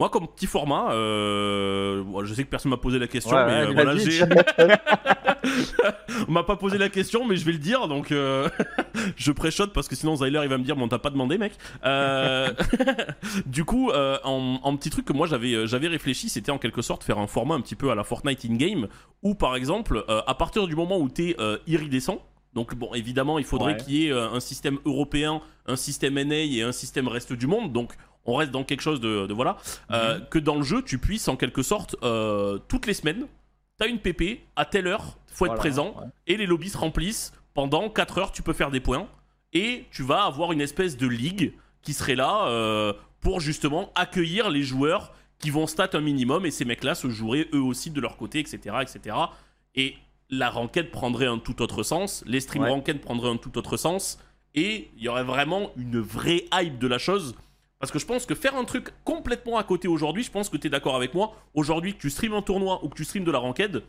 Moi, 0.00 0.08
comme 0.10 0.26
petit 0.26 0.46
format, 0.46 0.92
euh, 0.92 2.02
je 2.24 2.34
sais 2.34 2.42
que 2.42 2.48
personne 2.48 2.70
m'a 2.70 2.76
posé 2.76 2.98
la 2.98 3.06
question, 3.06 3.36
Ouais, 3.36 3.46
mais 3.46 3.52
euh, 3.68 3.72
voilà, 3.72 3.96
j'ai. 3.96 4.22
on 6.28 6.32
m'a 6.32 6.42
pas 6.42 6.56
posé 6.56 6.78
la 6.78 6.88
question, 6.88 7.24
mais 7.24 7.36
je 7.36 7.44
vais 7.44 7.52
le 7.52 7.58
dire, 7.58 7.86
donc 7.86 8.10
euh, 8.10 8.48
je 9.16 9.30
préchote 9.30 9.72
parce 9.72 9.86
que 9.86 9.94
sinon 9.94 10.16
Zyler 10.16 10.40
il 10.42 10.48
va 10.48 10.58
me 10.58 10.64
dire, 10.64 10.74
bon, 10.74 10.88
t'as 10.88 10.98
pas 10.98 11.10
demandé, 11.10 11.38
mec. 11.38 11.52
Du 13.46 13.64
coup, 13.64 13.92
en, 13.92 14.58
en 14.62 14.76
petit 14.76 14.90
truc 14.90 15.04
que 15.04 15.12
moi 15.12 15.26
j'avais, 15.28 15.66
j'avais 15.68 15.86
réfléchi, 15.88 16.28
c'était 16.28 16.50
en 16.50 16.58
quelque 16.58 16.82
sorte 16.82 17.04
faire 17.04 17.18
un 17.18 17.26
format 17.28 17.54
un 17.54 17.60
petit 17.60 17.76
peu 17.76 17.90
à 17.90 17.94
la 17.94 18.02
Fortnite 18.04 18.44
in-game, 18.44 18.88
où 19.22 19.34
par 19.36 19.54
exemple, 19.54 20.04
à 20.08 20.34
partir 20.34 20.66
du 20.66 20.74
moment 20.74 20.98
où 20.98 21.08
t'es 21.08 21.36
iridescent, 21.68 22.18
donc 22.52 22.74
bon, 22.74 22.92
évidemment, 22.94 23.38
il 23.38 23.44
faudrait 23.44 23.72
Ouais. 23.74 23.78
qu'il 23.78 23.94
y 23.94 24.08
ait 24.08 24.12
un 24.12 24.40
système 24.40 24.78
européen, 24.84 25.40
un 25.66 25.76
système 25.76 26.20
NA 26.20 26.36
et 26.36 26.62
un 26.62 26.72
système 26.72 27.06
reste 27.08 27.32
du 27.32 27.46
monde, 27.46 27.72
donc 27.72 27.92
on 28.26 28.36
reste 28.36 28.50
dans 28.50 28.64
quelque 28.64 28.80
chose 28.80 29.00
de, 29.00 29.26
de 29.26 29.34
voilà, 29.34 29.56
euh, 29.90 30.20
que 30.20 30.38
dans 30.38 30.56
le 30.56 30.62
jeu, 30.62 30.82
tu 30.82 30.98
puisses 30.98 31.28
en 31.28 31.36
quelque 31.36 31.62
sorte, 31.62 31.96
euh, 32.02 32.58
toutes 32.68 32.86
les 32.86 32.94
semaines, 32.94 33.26
t'as 33.78 33.88
une 33.88 33.98
PP, 33.98 34.40
à 34.56 34.64
telle 34.64 34.86
heure, 34.86 35.16
faut 35.26 35.46
être 35.46 35.50
Voilà, 35.52 35.60
présent, 35.60 35.94
ouais. 35.98 36.06
et 36.26 36.36
les 36.36 36.46
lobbies 36.46 36.70
se 36.70 36.78
remplissent. 36.78 37.32
Pendant 37.54 37.88
4 37.88 38.18
heures, 38.18 38.32
tu 38.32 38.42
peux 38.42 38.52
faire 38.52 38.70
des 38.70 38.80
points. 38.80 39.06
Et 39.52 39.84
tu 39.92 40.02
vas 40.02 40.24
avoir 40.24 40.50
une 40.52 40.60
espèce 40.60 40.96
de 40.96 41.06
ligue 41.06 41.52
qui 41.82 41.92
serait 41.92 42.16
là 42.16 42.46
euh, 42.48 42.92
pour 43.20 43.40
justement 43.40 43.92
accueillir 43.94 44.50
les 44.50 44.62
joueurs 44.62 45.12
qui 45.38 45.50
vont 45.50 45.66
stat 45.68 45.90
un 45.92 46.00
minimum. 46.00 46.44
Et 46.46 46.50
ces 46.50 46.64
mecs-là 46.64 46.94
se 46.96 47.08
joueraient 47.10 47.48
eux 47.52 47.60
aussi 47.60 47.90
de 47.90 48.00
leur 48.00 48.16
côté, 48.16 48.40
etc. 48.40 48.76
etc. 48.82 49.16
Et 49.76 49.94
la 50.30 50.50
ranked 50.50 50.90
prendrait 50.90 51.26
un 51.26 51.38
tout 51.38 51.62
autre 51.62 51.84
sens. 51.84 52.24
Les 52.26 52.40
stream 52.40 52.64
Ouais. 52.64 52.70
ranked 52.70 53.00
prendraient 53.00 53.30
un 53.30 53.36
tout 53.36 53.56
autre 53.58 53.76
sens. 53.76 54.18
Et 54.56 54.88
il 54.96 55.02
y 55.04 55.08
aurait 55.08 55.22
vraiment 55.24 55.70
une 55.76 56.00
vraie 56.00 56.46
hype 56.52 56.78
de 56.80 56.86
la 56.88 56.98
chose. 56.98 57.36
Parce 57.84 57.92
que 57.92 57.98
je 57.98 58.06
pense 58.06 58.24
que 58.24 58.34
faire 58.34 58.56
un 58.56 58.64
truc 58.64 58.88
complètement 59.04 59.58
à 59.58 59.62
côté 59.62 59.88
aujourd'hui, 59.88 60.22
je 60.22 60.30
pense 60.30 60.48
que 60.48 60.56
tu 60.56 60.68
es 60.68 60.70
d'accord 60.70 60.96
avec 60.96 61.12
moi. 61.12 61.34
Aujourd'hui, 61.52 61.92
que 61.94 61.98
tu 62.00 62.08
streames 62.08 62.32
un 62.32 62.40
tournoi 62.40 62.82
ou 62.82 62.88
que 62.88 62.94
tu 62.94 63.04
streames 63.04 63.24
de 63.24 63.30
la 63.30 63.36
ranked, 63.38 63.82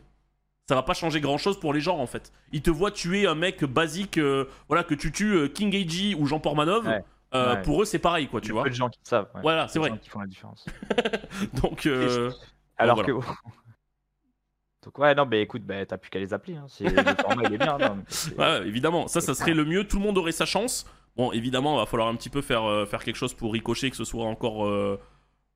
ça 0.67 0.75
va 0.75 0.83
pas 0.83 0.93
changer 0.93 1.21
grand 1.21 1.37
chose 1.37 1.57
pour 1.57 1.73
les 1.73 1.79
gens 1.79 1.97
en 1.97 2.05
fait. 2.05 2.33
Ils 2.51 2.61
te 2.61 2.69
voient 2.69 2.91
tuer 2.91 3.25
un 3.25 3.35
mec 3.35 3.63
basique, 3.63 4.17
euh, 4.17 4.49
voilà, 4.67 4.83
que 4.83 4.95
tu 4.95 5.13
tues 5.13 5.31
euh, 5.33 5.47
King 5.47 5.73
AG 5.73 6.19
ou 6.19 6.25
Jean 6.25 6.41
Portmanov. 6.41 6.85
Ouais. 6.85 7.05
euh, 7.35 7.55
Ouais. 7.55 7.61
Pour 7.61 7.81
eux, 7.81 7.85
c'est 7.85 7.99
pareil 7.99 8.27
quoi, 8.27 8.41
tu 8.41 8.47
Il 8.47 8.49
y 8.49 8.51
a 8.51 8.53
vois. 8.55 8.63
peu 8.65 8.69
de 8.69 8.75
gens 8.75 8.89
qui 8.89 8.99
savent. 9.03 9.29
ouais. 9.33 9.41
Voilà, 9.41 9.69
c'est 9.69 9.79
vrai. 9.79 9.91
gens 9.91 9.97
qui 9.97 10.09
font 10.09 10.19
la 10.19 10.27
différence. 10.27 10.65
Donc, 11.63 11.85
euh, 11.85 12.31
Alors 12.75 12.95
voilà. 12.97 13.07
que. 13.13 13.25
Donc, 14.83 14.99
ouais, 14.99 15.15
non, 15.15 15.25
mais 15.25 15.41
écoute, 15.41 15.63
bah, 15.63 15.85
t'as 15.85 15.97
plus 15.97 16.09
qu'à 16.11 16.19
les 16.19 16.33
appeler. 16.33 16.57
Hein. 16.57 16.65
Le 16.81 17.15
format, 17.23 17.43
il 17.45 17.53
est 17.53 17.57
bien. 17.57 17.77
non, 17.77 17.95
mais 17.95 18.03
c'est- 18.07 18.37
ouais, 18.37 18.67
évidemment, 18.67 19.07
ça, 19.07 19.21
ça 19.21 19.33
serait 19.33 19.53
le 19.53 19.63
mieux. 19.65 19.87
Tout 19.87 19.97
le 19.97 20.03
monde 20.03 20.17
aurait 20.17 20.31
sa 20.33 20.45
chance. 20.45 20.85
Bon, 21.17 21.31
évidemment, 21.31 21.75
il 21.75 21.79
va 21.79 21.85
falloir 21.85 22.09
un 22.09 22.15
petit 22.15 22.29
peu 22.29 22.41
faire, 22.41 22.63
euh, 22.65 22.85
faire 22.85 23.03
quelque 23.03 23.15
chose 23.15 23.33
pour 23.33 23.53
ricocher, 23.53 23.89
que 23.89 23.95
ce 23.95 24.03
soit 24.03 24.25
encore, 24.25 24.65
euh, 24.65 24.99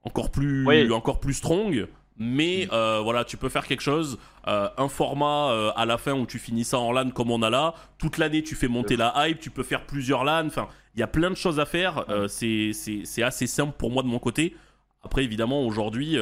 encore, 0.04 0.32
plus, 0.32 0.66
Oui. 0.66 0.92
encore 0.92 1.20
plus 1.20 1.34
strong. 1.34 1.88
Mais 2.22 2.66
Mm. 2.70 2.74
euh, 2.74 3.00
voilà, 3.02 3.24
tu 3.24 3.38
peux 3.38 3.50
faire 3.50 3.66
quelque 3.68 3.82
chose. 3.82 4.18
un 4.46 4.88
format 4.90 5.72
à 5.76 5.86
la 5.86 5.98
fin 6.00 6.14
où 6.14 6.26
tu 6.26 6.40
finis 6.40 6.64
ça 6.64 6.80
en 6.80 6.92
LAN 6.92 7.12
comme 7.12 7.30
on 7.30 7.44
a 7.44 7.52
là. 7.52 7.76
Toute 8.00 8.18
l'année, 8.18 8.42
tu 8.42 8.56
fais 8.56 8.68
monter 8.68 8.96
la 8.98 9.14
hype. 9.28 9.40
Tu 9.40 9.52
peux 9.52 9.62
faire 9.62 9.86
plusieurs 9.86 10.24
LAN. 10.24 10.48
Enfin, 10.48 10.68
il 10.96 11.00
y 11.00 11.04
a 11.04 11.08
plein 11.08 11.30
de 11.30 11.36
choses 11.36 11.60
à 11.60 11.66
faire. 11.66 12.04
euh, 12.10 12.28
c'est- 12.28 12.74
c'est 12.74 13.02
c'est 13.06 13.22
assez 13.22 13.46
simple 13.46 13.74
pour 13.78 13.92
moi 13.92 14.02
de 14.02 14.08
mon 14.08 14.18
côté. 14.18 14.56
Après, 15.04 15.24
évidemment, 15.24 15.62
aujourd'hui, 15.68 16.18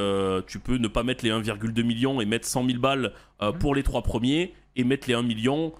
tu 0.45 0.59
peux 0.59 0.75
ne 0.77 0.87
pas 0.89 1.03
mettre 1.03 1.23
les 1.23 1.31
1,2 1.31 1.83
millions 1.83 2.19
et 2.19 2.25
mettre 2.25 2.45
100 2.47 2.65
000 2.65 2.79
balles 2.79 3.13
euh, 3.41 3.53
pour 3.53 3.73
les 3.75 3.83
trois 3.83 4.01
premiers 4.01 4.53
et 4.75 4.83
mettre 4.83 5.07
les 5.07 5.13
1 5.13 5.23
million 5.23 5.71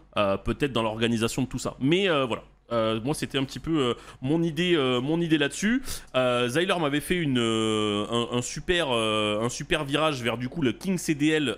peut-être 0.45 0.71
dans 0.71 0.83
l'organisation 0.83 1.41
de 1.41 1.47
tout 1.47 1.59
ça. 1.59 1.75
Mais 1.81 2.07
voilà. 2.07 2.43
Euh, 2.71 2.99
moi, 3.03 3.13
c'était 3.13 3.37
un 3.37 3.43
petit 3.43 3.59
peu 3.59 3.79
euh, 3.79 3.93
mon 4.21 4.43
idée, 4.43 4.75
euh, 4.75 4.99
mon 4.99 5.21
idée 5.21 5.37
là-dessus. 5.37 5.81
Zyler 6.15 6.75
m'avait 6.79 6.99
fait 6.99 7.15
une, 7.15 7.37
un, 7.39 8.27
un 8.31 8.41
super, 8.41 8.91
un 8.91 9.49
super 9.49 9.85
virage 9.85 10.21
vers 10.21 10.37
du 10.37 10.49
coup 10.49 10.61
le 10.61 10.71
King 10.71 10.97
CDL 10.97 11.55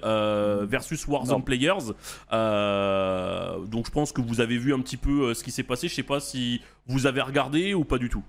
versus 0.68 1.07
Warzone 1.07 1.38
Non. 1.38 1.41
Players. 1.41 1.94
Donc, 2.31 3.86
je 3.86 3.91
pense 3.91 4.11
que 4.11 4.22
vous 4.22 4.41
avez 4.41 4.57
vu 4.57 4.73
un 4.73 4.80
petit 4.80 4.98
peu 4.98 5.34
ce 5.34 5.44
qui 5.44 5.52
s'est 5.52 5.64
passé. 5.64 5.88
Je 5.88 5.95
sais 5.95 6.03
pas 6.03 6.19
si 6.19 6.61
vous 6.88 7.06
avez 7.06 7.22
regardé 7.22 7.73
ou 7.73 7.84
pas 7.84 7.98
du 7.98 8.10
tout. 8.10 8.23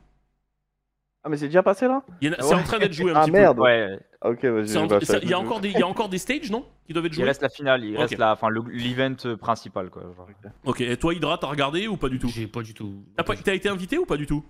Ah, 1.23 1.29
mais 1.29 1.37
c'est 1.37 1.47
déjà 1.49 1.63
passé 1.63 1.87
là 1.87 2.03
Il 2.23 2.29
y 2.29 2.31
en 2.31 2.35
a- 2.35 2.43
C'est 2.43 2.55
Ouais. 2.55 2.61
en 2.61 2.63
train 2.65 2.79
d'être 2.79 2.95
joué 2.95 3.11
un 3.11 3.15
Ah 3.17 3.21
petit 3.25 3.31
merde 3.33 3.59
Ouais, 3.59 3.99
Ok, 4.23 4.43
vas-y. 4.43 4.53
peu. 4.63 4.67
C'est 4.67 4.79
en- 4.79 4.87
bah, 4.87 5.01
ça- 5.01 5.07
ça- 5.15 5.19
Il 5.23 5.29
y 5.29 5.35
a 5.35 5.39
encore 5.39 5.61
des, 5.61 5.69
il 5.71 5.79
y 5.79 5.83
a 5.83 5.87
encore 5.87 6.09
des 6.09 6.17
stages, 6.19 6.51
non, 6.51 6.67
qui 6.87 6.95
doivent 6.95 7.05
être 7.07 7.13
il 7.13 7.17
joués. 7.17 7.25
reste 7.27 7.43
la 7.43 7.51
finale, 7.51 7.85
il 7.85 7.95
Ok. 7.95 8.01
reste 8.01 8.19
la, 8.19 8.33
enfin, 8.33 8.49
le- 8.49 8.63
l'event 8.71 9.37
principal. 9.37 9.91
Quoi, 9.91 10.03
genre. 10.17 10.27
Ok. 10.65 10.81
Et 10.81 10.97
toi, 10.97 11.13
Hydra, 11.13 11.37
t'as 11.37 11.47
regardé 11.49 11.89
ou 11.89 11.97
pas 11.99 12.09
du 12.09 12.19
tout 12.19 12.29
J'ai 12.29 12.47
pas 12.47 12.63
du 12.63 12.73
tout. 12.73 13.05
T'as 13.17 13.23
pas- 13.25 13.37
T'as 13.37 13.55
été 13.55 13.69
invité 13.69 13.99
ou 13.99 14.07
pas 14.07 14.17
du 14.17 14.27
tout 14.27 14.45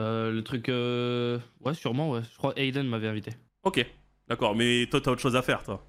Euh, 0.00 0.32
le 0.32 0.42
truc. 0.42 0.68
euh, 0.68 1.38
Ouais, 1.60 1.74
sûrement, 1.74 2.10
ouais. 2.10 2.20
Je 2.32 2.36
crois 2.36 2.52
Aiden 2.56 2.86
m'avait 2.88 3.08
invité. 3.08 3.32
Ok. 3.62 3.84
D'accord. 4.28 4.56
Mais 4.56 4.86
toi, 4.90 5.00
t'as 5.00 5.10
autre 5.12 5.20
chose 5.20 5.36
à 5.36 5.42
faire, 5.42 5.62
toi. 5.62 5.84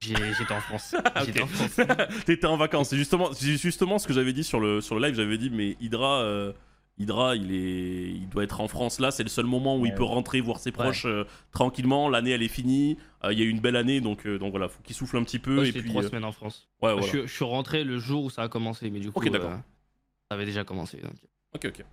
J'ai- 0.00 0.14
J'étais 0.38 0.52
en 0.54 0.60
France. 0.60 0.94
Ah, 1.14 1.24
J'étais 1.24 1.42
en 1.42 1.46
France. 1.46 1.76
T'étais 2.26 2.46
en 2.46 2.56
vacances. 2.56 2.90
C'est 2.90 2.96
justement, 2.96 3.32
c'est 3.32 3.56
justement 3.56 3.98
ce 3.98 4.06
que 4.06 4.12
j'avais 4.12 4.32
dit 4.32 4.44
sur 4.44 4.60
le, 4.60 4.80
sur 4.80 4.94
le 4.98 5.06
live. 5.06 5.14
J'avais 5.14 5.38
dit, 5.38 5.50
mais 5.50 5.76
Hydra, 5.80 6.22
euh, 6.22 6.52
Hydra, 7.02 7.36
il, 7.36 7.52
est, 7.52 8.10
il 8.12 8.28
doit 8.28 8.44
être 8.44 8.60
en 8.60 8.68
France 8.68 9.00
là. 9.00 9.10
C'est 9.10 9.22
le 9.22 9.28
seul 9.28 9.46
moment 9.46 9.76
où 9.78 9.84
il 9.86 9.94
peut 9.94 10.02
rentrer 10.04 10.40
voir 10.40 10.58
ses 10.58 10.72
proches 10.72 11.04
euh, 11.06 11.24
tranquillement. 11.50 12.08
L'année, 12.08 12.30
elle 12.30 12.42
est 12.42 12.48
finie. 12.48 12.96
Euh, 13.24 13.32
Il 13.32 13.38
y 13.38 13.42
a 13.42 13.44
eu 13.44 13.48
une 13.50 13.60
belle 13.60 13.76
année, 13.76 14.00
donc, 14.00 14.26
euh, 14.26 14.38
donc 14.38 14.50
voilà, 14.50 14.68
faut 14.68 14.82
qu'il 14.82 14.96
souffle 14.96 15.16
un 15.16 15.24
petit 15.24 15.38
peu. 15.38 15.54
Moi, 15.56 15.66
et 15.66 15.72
puis, 15.72 15.88
trois 15.90 16.04
euh, 16.04 16.08
semaines 16.08 16.24
en 16.24 16.32
France. 16.32 16.68
ouais, 16.82 16.92
voilà. 16.92 17.02
je, 17.02 17.06
suis, 17.08 17.22
je 17.26 17.32
suis 17.32 17.44
rentré 17.44 17.84
le 17.84 17.98
jour 17.98 18.24
où 18.24 18.30
ça 18.30 18.42
a 18.42 18.48
commencé, 18.48 18.90
mais 18.90 19.00
du 19.00 19.10
coup, 19.12 19.28
d'accord. 19.28 19.50
euh, 19.50 19.56
ça 20.30 20.34
avait 20.36 20.46
déjà 20.46 20.64
commencé. 20.64 20.98
donc. 20.98 21.12
Ok, 21.54 21.66
ok. 21.66 21.84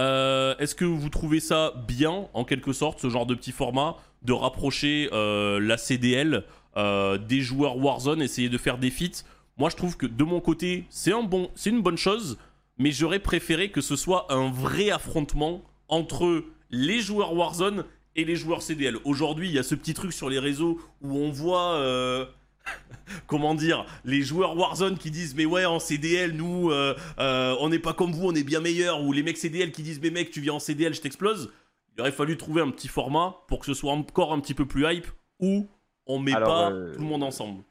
Euh, 0.00 0.56
Est-ce 0.58 0.74
que 0.74 0.84
vous 0.84 1.08
trouvez 1.08 1.40
ça 1.40 1.72
bien, 1.86 2.26
en 2.34 2.44
quelque 2.44 2.72
sorte, 2.72 3.00
ce 3.00 3.08
genre 3.08 3.26
de 3.26 3.34
petit 3.34 3.52
format, 3.52 3.96
de 4.22 4.32
rapprocher 4.32 5.08
euh, 5.12 5.60
la 5.60 5.76
CDL 5.76 6.44
euh, 6.76 7.18
des 7.18 7.40
joueurs 7.40 7.76
Warzone, 7.76 8.20
essayer 8.22 8.48
de 8.48 8.58
faire 8.58 8.78
des 8.78 8.90
feats? 8.90 9.22
Moi, 9.56 9.70
je 9.70 9.76
trouve 9.76 9.96
que 9.96 10.06
de 10.06 10.24
mon 10.24 10.40
côté, 10.40 10.84
c'est 10.90 11.12
un 11.12 11.22
bon, 11.22 11.48
c'est 11.54 11.70
une 11.70 11.80
bonne 11.80 11.96
chose, 11.96 12.38
mais 12.78 12.90
j'aurais 12.90 13.18
préféré 13.20 13.70
que 13.70 13.80
ce 13.80 13.96
soit 13.96 14.32
un 14.32 14.50
vrai 14.50 14.90
affrontement 14.90 15.62
entre 15.88 16.44
les 16.70 17.00
joueurs 17.00 17.34
Warzone 17.34 17.84
et 18.16 18.24
les 18.24 18.36
joueurs 18.36 18.62
CDL. 18.62 18.96
Aujourd'hui, 19.04 19.48
il 19.48 19.54
y 19.54 19.58
a 19.58 19.62
ce 19.62 19.74
petit 19.74 19.94
truc 19.94 20.12
sur 20.12 20.28
les 20.30 20.38
réseaux 20.38 20.80
où 21.00 21.16
on 21.18 21.30
voit. 21.30 21.74
euh, 21.74 22.26
Comment 23.26 23.54
dire, 23.54 23.84
les 24.04 24.22
joueurs 24.22 24.56
Warzone 24.56 24.96
qui 24.96 25.10
disent 25.10 25.34
mais 25.34 25.44
ouais 25.44 25.66
en 25.66 25.78
CDL 25.78 26.32
nous 26.32 26.70
euh, 26.70 26.96
euh, 27.18 27.54
on 27.60 27.68
n'est 27.68 27.78
pas 27.78 27.92
comme 27.92 28.12
vous, 28.12 28.26
on 28.28 28.34
est 28.34 28.42
bien 28.44 28.60
meilleurs, 28.60 29.02
ou 29.02 29.12
les 29.12 29.22
mecs 29.22 29.36
CDL 29.36 29.70
qui 29.72 29.82
disent 29.82 30.00
mais 30.00 30.10
mec 30.10 30.30
tu 30.30 30.40
viens 30.40 30.54
en 30.54 30.58
CDL 30.58 30.94
je 30.94 31.00
t'explose. 31.02 31.52
Il 31.96 32.00
aurait 32.00 32.12
fallu 32.12 32.36
trouver 32.36 32.62
un 32.62 32.70
petit 32.70 32.88
format 32.88 33.36
pour 33.48 33.60
que 33.60 33.66
ce 33.66 33.74
soit 33.74 33.92
encore 33.92 34.32
un 34.32 34.40
petit 34.40 34.54
peu 34.54 34.66
plus 34.66 34.84
hype 34.90 35.06
où 35.38 35.68
on 36.06 36.18
met 36.18 36.34
Alors, 36.34 36.48
pas 36.48 36.70
tout 36.70 37.00
le 37.00 37.06
monde 37.06 37.22
ensemble. 37.22 37.62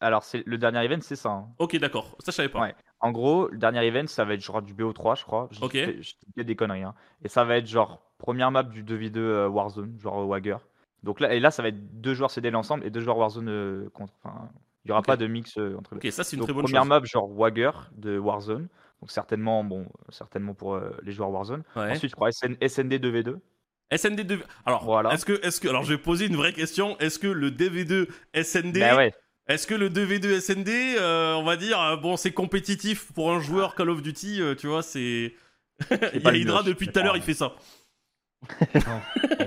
Alors, 0.00 0.24
c'est 0.24 0.42
le 0.44 0.58
dernier 0.58 0.84
event, 0.84 0.98
c'est 1.00 1.14
ça. 1.14 1.28
hein. 1.30 1.48
Ok 1.58 1.76
d'accord, 1.76 2.16
ça 2.18 2.32
je 2.32 2.36
savais 2.36 2.48
pas. 2.48 2.60
Ouais. 2.60 2.74
En 3.00 3.12
gros, 3.12 3.48
le 3.48 3.58
dernier 3.58 3.84
event, 3.86 4.06
ça 4.06 4.24
va 4.24 4.34
être 4.34 4.40
genre 4.40 4.60
du 4.62 4.74
BO3, 4.74 5.16
je 5.18 5.24
crois. 5.24 5.48
Je 5.52 5.60
Ok. 5.64 5.72
fais- 5.72 6.02
je 6.02 6.14
dis 6.36 6.44
des 6.44 6.56
conneries. 6.56 6.82
hein. 6.82 6.94
Et 7.24 7.28
ça 7.28 7.44
va 7.44 7.56
être 7.58 7.66
genre 7.66 8.02
première 8.18 8.50
map 8.50 8.64
du 8.64 8.82
2v2 8.82 9.18
euh, 9.18 9.48
Warzone, 9.48 9.96
genre 10.00 10.20
euh, 10.20 10.26
Wagger. 10.26 10.56
Donc 11.04 11.20
là, 11.20 11.32
et 11.32 11.38
là, 11.38 11.50
ça 11.52 11.62
va 11.62 11.68
être 11.68 12.00
deux 12.00 12.14
joueurs 12.14 12.30
CDL 12.32 12.56
ensemble 12.56 12.84
et 12.84 12.90
deux 12.90 13.00
joueurs 13.00 13.18
Warzone 13.18 13.48
euh, 13.48 13.88
contre. 13.94 14.12
Enfin, 14.24 14.48
il 14.84 14.88
y 14.88 14.90
aura 14.90 15.00
Ok. 15.00 15.06
pas 15.06 15.16
de 15.16 15.26
mix 15.28 15.56
euh, 15.58 15.76
entre 15.78 15.94
les 15.94 16.08
Ok 16.08 16.12
ça 16.12 16.24
c'est 16.24 16.34
une 16.34 16.40
Donc, 16.40 16.48
très 16.48 16.54
bonne 16.54 16.64
première 16.64 16.82
chose. 16.82 16.88
map 16.88 17.00
genre 17.04 17.28
Wagger 17.32 17.70
de 17.96 18.18
Warzone. 18.18 18.66
Donc 19.00 19.10
certainement, 19.12 19.62
bon, 19.62 19.86
certainement 20.08 20.54
pour 20.54 20.74
euh, 20.74 20.90
les 21.04 21.12
joueurs 21.12 21.30
Warzone. 21.30 21.62
Ouais. 21.76 21.92
Ensuite, 21.92 22.10
je 22.10 22.16
crois 22.16 22.32
SN 22.32 22.56
SND 22.60 22.94
2v2. 22.98 23.36
SND 23.96 24.22
2. 24.24 24.40
Alors, 24.66 24.84
Voilà. 24.84 25.12
est-ce 25.14 25.24
que, 25.24 25.34
est-ce 25.46 25.60
que, 25.60 25.68
alors 25.68 25.84
je 25.84 25.94
vais 25.94 25.98
poser 26.02 26.26
une 26.26 26.34
vraie 26.36 26.52
question. 26.52 26.98
Est-ce 26.98 27.18
que 27.20 27.28
le 27.28 27.50
DV2 27.52 28.08
SND, 28.34 28.80
Bah 28.80 28.96
ouais. 28.96 29.14
Est-ce 29.48 29.66
que 29.66 29.74
le 29.74 29.88
2v2 29.90 30.40
SND, 30.40 30.68
euh, 30.98 31.34
on 31.34 31.42
va 31.44 31.56
dire, 31.56 31.80
euh, 31.80 31.96
bon, 31.96 32.16
c'est 32.16 32.32
compétitif 32.32 33.12
pour 33.12 33.32
un 33.32 33.40
joueur 33.40 33.74
Call 33.74 33.90
of 33.90 34.02
Duty, 34.02 34.40
euh, 34.42 34.54
tu 34.54 34.66
vois, 34.66 34.82
c'est. 34.82 35.34
Il 35.90 36.22
y 36.22 36.26
a 36.28 36.34
Hydra 36.34 36.62
depuis 36.62 36.88
tout 36.88 36.98
à 36.98 37.02
l'heure, 37.02 37.16
il 37.16 37.20
comprends, 37.22 37.26
fait 37.26 37.34
ça. 37.34 37.52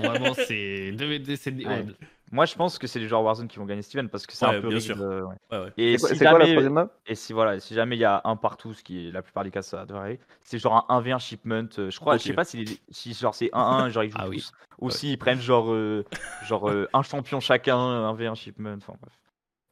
vraiment, 0.10 0.34
c'est 0.34 0.92
2v2, 0.92 1.36
c'est 1.36 1.50
des- 1.50 1.64
Ouais. 1.66 1.80
ouais, 1.80 1.86
Moi, 2.30 2.46
je 2.46 2.54
pense 2.54 2.78
que 2.78 2.86
c'est 2.86 2.98
les 2.98 3.08
joueurs 3.08 3.22
Warzone 3.22 3.46
qui 3.48 3.58
vont 3.58 3.66
gagner 3.66 3.82
Steven 3.82 4.08
parce 4.08 4.26
que 4.26 4.32
c'est 4.32 4.46
Ouais, 4.46 4.56
un 4.56 4.60
peu 4.62 4.68
bien 4.68 4.78
rigged, 4.78 4.96
sûr. 4.96 5.04
ouais. 5.04 5.32
Ouais, 5.50 5.64
ouais. 5.64 5.72
Et 5.76 5.98
C'est 5.98 6.00
quoi, 6.00 6.08
si 6.08 6.16
c'est 6.16 6.24
quoi 6.24 6.38
la 6.38 6.44
jamais- 6.46 6.52
troisième 6.54 6.72
map? 6.72 6.88
Et 7.06 7.14
si 7.14 7.32
voilà, 7.34 7.60
si 7.60 7.74
jamais 7.74 7.96
il 7.96 7.98
y 7.98 8.04
a 8.06 8.22
un 8.24 8.36
partout, 8.36 8.72
ce 8.72 8.82
qui 8.82 9.08
est 9.08 9.12
la 9.12 9.20
plupart 9.20 9.44
des 9.44 9.50
cas 9.50 9.60
ça 9.60 9.84
devrait 9.84 10.00
arriver, 10.02 10.20
c'est 10.42 10.58
genre 10.58 10.86
un 10.88 10.98
1v1 11.00 11.18
shipment. 11.18 11.68
euh, 11.78 11.90
Je 11.90 12.00
crois, 12.00 12.16
je 12.16 12.22
sais 12.22 12.32
pas 12.32 12.44
si, 12.44 12.64
les- 12.64 12.78
si 12.90 13.12
genre 13.12 13.34
c'est 13.34 13.50
1-1, 13.52 13.90
genre 13.90 14.04
ils 14.04 14.10
jouent 14.10 14.16
Ah 14.18 14.28
oui. 14.30 14.38
tous, 14.38 14.52
ou 14.78 14.88
s'ils 14.90 15.18
prennent 15.18 15.40
genre 15.42 15.70
euh, 15.72 16.06
genre 16.46 16.70
euh, 16.70 16.88
un 16.94 17.02
champion 17.02 17.38
chacun, 17.40 17.76
1v1 17.76 18.34
shipment. 18.34 18.76
Enfin 18.78 18.94
bref. 19.00 19.12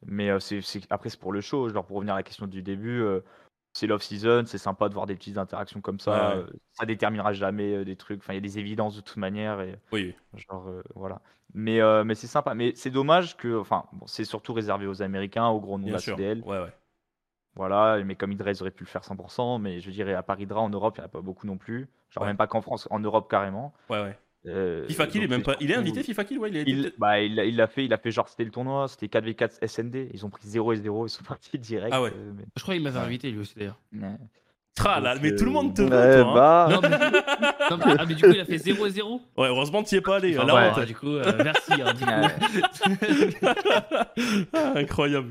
Mais 0.07 0.31
euh, 0.31 0.39
c'est 0.41 0.61
c'est- 0.63 0.87
après 0.91 1.11
c'est 1.11 1.21
pour 1.21 1.33
le 1.33 1.41
show, 1.41 1.69
genre 1.69 1.85
pour 1.85 1.97
revenir 1.97 2.15
à 2.15 2.19
la 2.19 2.23
question 2.23 2.47
du 2.47 2.63
début, 2.63 3.01
euh, 3.03 3.21
c'est 3.75 3.87
l'off 3.87 4.03
season, 4.03 4.45
c'est 4.47 4.59
sympa 4.59 4.89
de 4.89 4.95
voir 4.95 5.07
des 5.07 5.15
petites 5.15 5.39
interactions 5.39 5.81
comme 5.81 6.01
ça. 6.01 6.37
Ouais, 6.37 6.43
euh, 6.43 6.47
ça 6.73 6.87
déterminera 6.87 7.33
jamais 7.33 7.75
euh, 7.77 7.85
des 7.85 7.97
trucs. 7.97 8.21
Enfin 8.21 8.33
il 8.33 8.37
y 8.37 8.39
a 8.39 8.41
des 8.43 8.59
évidences 8.59 8.97
de 8.97 9.01
toute 9.03 9.17
manière 9.19 9.61
et 9.61 9.79
Oui, 9.93 10.15
Genre, 10.35 10.69
euh, 10.69 10.83
voilà. 10.95 11.21
Mais, 11.55 11.81
euh, 11.81 12.05
mais 12.05 12.15
c'est 12.15 12.27
sympa. 12.29 12.55
Mais 12.55 12.73
c'est 12.77 12.91
dommage 12.91 13.37
que. 13.37 13.59
Enfin, 13.59 13.85
bon, 13.93 14.07
c'est 14.07 14.25
surtout 14.25 14.53
réservé 14.55 14.87
aux 14.87 15.03
Américains, 15.03 15.49
aux 15.49 15.61
gros 15.61 15.79
noms 15.79 15.85
de 15.85 15.85
bien 15.87 15.95
la 15.95 15.99
sûr. 16.01 16.17
CDL. 16.17 16.43
Ouais, 16.45 16.61
ouais. 16.63 16.73
Voilà. 17.55 18.03
Mais 18.05 18.15
comme 18.17 18.33
Hydra, 18.33 18.51
ils 18.53 18.63
auraient 18.63 18.71
pu 18.71 18.85
le 18.85 18.89
faire 18.89 19.05
100%. 19.05 19.59
Mais 19.59 19.81
je 19.81 19.91
dirais, 19.91 20.15
à 20.15 20.23
part 20.23 20.41
Hydra, 20.41 20.61
en 20.61 20.71
Europe, 20.71 20.97
il 20.97 21.01
n'y 21.01 21.05
en 21.05 21.07
a 21.07 21.11
pas 21.11 21.21
beaucoup 21.21 21.47
non 21.47 21.59
plus. 21.59 21.89
Genre, 22.11 22.23
Ouais. 22.23 22.29
même 22.31 22.37
pas 22.37 22.47
qu'en 22.47 22.61
France, 22.63 22.87
en 22.91 23.01
Europe 23.01 23.29
carrément. 23.31 23.75
Ouais, 23.89 24.03
ouais. 24.03 24.19
Euh, 24.47 24.87
FIFA 24.89 25.07
Kill 25.09 25.23
est 25.23 25.29
même 25.29 25.43
pas. 25.43 25.55
Il 25.61 25.71
est 25.71 25.75
invité, 25.75 26.03
FIFA 26.03 26.25
Kill, 26.25 26.39
ouais, 26.39 26.49
il 26.51 26.57
a 26.57 26.61
été. 26.61 26.71
Il, 26.71 26.93
bah, 26.97 27.21
il, 27.21 27.35
l'a- 27.35 27.45
il 27.45 27.57
l'a 27.57 27.67
fait, 27.67 27.85
il 27.85 27.93
a 27.93 27.99
fait 27.99 28.11
genre, 28.11 28.29
c'était 28.29 28.45
le 28.45 28.51
tournoi, 28.51 28.89
c'était 28.89 29.07
4v4 29.07 29.67
SND. 29.67 30.09
Ils 30.15 30.25
ont 30.25 30.31
pris 30.31 30.49
0 30.49 30.73
et 30.73 30.77
0, 30.77 31.07
ils 31.07 31.11
sont 31.11 31.25
partis 31.29 31.59
direct. 31.59 31.93
Ah 31.93 32.01
ouais. 32.03 32.13
euh, 32.15 32.33
mais- 32.35 32.45
Je 32.57 32.63
crois 32.63 32.75
qu'il 32.75 32.83
m'avait 32.83 32.99
Ouais. 32.99 33.05
invité 33.05 33.31
lui 33.31 33.39
aussi 33.41 33.55
d'ailleurs. 33.57 33.79
Ouais. 33.93 34.17
Là, 34.83 35.13
Donc, 35.15 35.23
mais 35.23 35.35
tout 35.37 35.45
le 35.45 35.51
euh, 35.51 35.53
monde 35.55 35.75
te 35.77 35.83
Ouais, 35.83 35.89
veut, 36.17 36.23
toi. 36.23 36.31
hein. 36.31 36.35
bah. 36.35 36.69
Non, 36.71 36.81
mais... 36.81 36.89
non, 36.89 37.77
mais- 37.87 37.95
ah, 37.99 38.05
mais 38.09 38.15
du 38.15 38.23
coup, 38.25 38.31
il 38.33 38.41
a 38.41 38.45
fait 38.47 38.57
0 38.57 38.87
et 38.87 38.91
0 38.91 39.21
Ouais, 39.37 39.49
heureusement, 39.49 39.83
t'y 39.83 39.97
es 39.97 40.01
pas 40.01 40.17
allé. 40.17 40.39
Enfin, 40.39 40.47
la 40.47 40.55
ouais. 40.55 40.69
honte. 40.71 40.77
bon, 40.79 40.85
Du 40.87 40.95
coup, 40.95 41.09
euh, 41.17 41.33
merci. 41.45 41.73
hein, 41.83 41.93
du 41.93 42.05
coup. 42.05 43.37
Ah, 44.55 44.73
incroyable. 44.77 45.31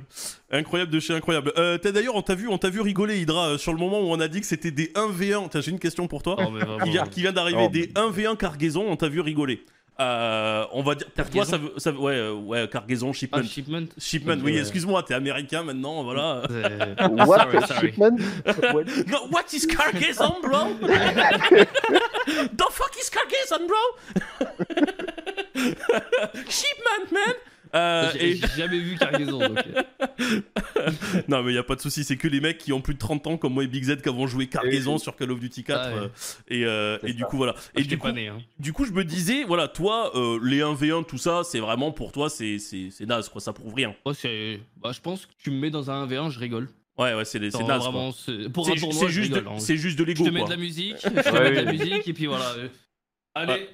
Incroyable 0.51 0.91
de 0.91 0.99
chez 0.99 1.13
incroyable. 1.13 1.51
Euh, 1.57 1.77
t'as 1.77 1.91
d'ailleurs, 1.91 2.15
on 2.15 2.21
t'a 2.21 2.35
vu, 2.35 2.47
on 2.47 2.57
t'a 2.57 2.69
vu 2.69 2.81
rigoler, 2.81 3.19
Hydra, 3.21 3.49
euh, 3.49 3.57
sur 3.57 3.71
le 3.73 3.79
moment 3.79 3.99
où 4.01 4.11
on 4.11 4.19
a 4.19 4.27
dit 4.27 4.41
que 4.41 4.47
c'était 4.47 4.71
des 4.71 4.91
1v1. 4.95 5.49
Tiens, 5.49 5.61
j'ai 5.61 5.71
une 5.71 5.79
question 5.79 6.07
pour 6.07 6.21
toi. 6.23 6.35
Non, 6.39 6.51
mais 6.51 6.59
vraiment, 6.59 6.83
qui 6.83 6.91
vient, 6.91 7.03
euh, 7.03 7.07
qui 7.07 7.21
vient 7.21 7.31
d'arriver, 7.31 7.65
Oh, 7.65 7.69
des 7.71 7.87
1v1 7.95 8.35
cargaison, 8.37 8.85
on 8.87 8.95
t'a 8.95 9.09
vu 9.09 9.19
rigoler. 9.21 9.63
Euh, 9.99 10.65
on 10.71 10.81
va 10.81 10.95
dire, 10.95 11.07
pour 11.09 11.29
toi, 11.29 11.43
Cargaison 11.43 11.51
ça 11.51 11.57
veut, 11.57 11.73
ça 11.77 11.91
veut- 11.91 11.99
ouais, 11.99 12.15
euh, 12.15 12.33
ouais, 12.33 12.67
cargaison, 12.69 13.11
shipment. 13.11 13.39
Ah, 13.41 13.45
shipment. 13.45 13.87
shipment, 13.97 14.37
oui, 14.41 14.57
excuse-moi, 14.57 15.03
t'es 15.03 15.13
américain 15.13 15.61
maintenant, 15.63 16.03
voilà. 16.03 16.43
What 17.27 17.39
Sorry, 17.51 17.67
sorry. 17.67 17.91
Shipman 17.91 18.15
What 18.73 18.85
No, 19.07 19.27
what 19.29 19.51
is 19.53 19.65
cargaison, 19.67 20.39
bro? 20.41 20.73
The 22.59 22.67
fuck 22.71 22.95
is 22.97 23.09
cargaison, 23.09 23.67
bro? 23.67 24.39
shipment, 26.47 27.11
man. 27.11 27.35
Euh, 27.75 28.09
J'ai 28.13 28.31
et- 28.31 28.35
j'ai 28.35 28.47
jamais 28.57 28.79
vu 28.79 28.95
cargaison. 28.97 29.37
Donc... 29.39 29.59
euh, 30.19 30.41
non 31.27 31.43
mais 31.43 31.53
y 31.53 31.57
a 31.57 31.63
pas 31.63 31.75
de 31.75 31.81
souci, 31.81 32.03
c'est 32.03 32.17
que 32.17 32.27
les 32.27 32.39
mecs 32.41 32.57
qui 32.57 32.73
ont 32.73 32.81
plus 32.81 32.93
de 32.95 32.99
30 32.99 33.27
ans 33.27 33.37
comme 33.37 33.53
moi 33.53 33.63
et 33.63 33.67
Big 33.67 33.83
Z 33.83 34.01
qui 34.01 34.09
avons 34.09 34.25
joué 34.27 34.47
cargaison 34.47 34.93
oui. 34.93 34.99
sur 34.99 35.15
Call 35.15 35.31
of 35.31 35.39
Duty 35.39 35.63
4 35.63 35.79
Ah 35.81 35.89
ouais. 35.93 35.99
euh, 36.01 36.07
et, 36.47 36.65
euh, 36.65 36.97
et 37.03 37.13
du 37.13 37.23
coup 37.25 37.37
voilà. 37.37 37.53
Et 37.75 37.81
Et 37.81 37.83
du 37.83 37.97
coup, 37.97 38.07
pas 38.07 38.13
né. 38.13 38.27
Hein. 38.27 38.39
du 38.57 38.73
coup 38.73 38.85
je 38.85 38.91
me 38.91 39.03
disais 39.03 39.43
voilà 39.43 39.67
toi 39.67 40.11
euh, 40.15 40.39
les 40.43 40.59
1v1 40.61 41.05
tout 41.05 41.17
ça 41.17 41.41
c'est 41.43 41.59
vraiment 41.59 41.91
pour 41.91 42.11
toi 42.11 42.29
c'est 42.29 42.57
c'est 42.59 42.89
naze 43.05 43.29
quoi 43.29 43.39
ça 43.41 43.53
prouve 43.53 43.73
rien. 43.75 43.95
C'est- 44.13 44.59
bah, 44.77 44.91
je 44.91 44.99
pense 45.01 45.25
que 45.25 45.31
tu 45.37 45.51
me 45.51 45.57
mets 45.59 45.69
dans 45.69 45.91
un 45.91 46.05
1v1, 46.07 46.31
je 46.31 46.39
rigole. 46.39 46.69
Ouais 46.97 47.13
ouais 47.13 47.23
c'est 47.25 47.39
c'est 47.39 47.51
Genre, 47.51 47.67
naze 47.67 47.81
quoi. 47.83 47.91
vraiment, 47.91 48.11
c'est- 48.11 48.49
Pour 48.49 48.65
C'est 48.65 48.71
un 48.71 48.75
ju- 48.75 48.81
tournoi, 48.81 48.99
c'est 49.01 49.07
je 49.07 49.11
juste 49.21 49.33
rigole. 49.33 49.53
hein. 49.53 49.59
c'est 49.59 49.77
juste 49.77 49.97
de 49.99 50.03
Je 50.03 50.07
l'ego 50.09 50.25
te 50.25 50.29
mets 50.31 50.43
de 50.43 50.49
la 50.49 50.57
musique, 50.57 50.95
je 51.03 51.09
te 51.09 51.37
mets 51.43 51.51
de 51.51 51.55
la 51.65 51.71
musique, 51.71 52.07
et 52.07 52.13
puis 52.13 52.25
voilà. 52.25 52.45
Allez, 53.35 53.69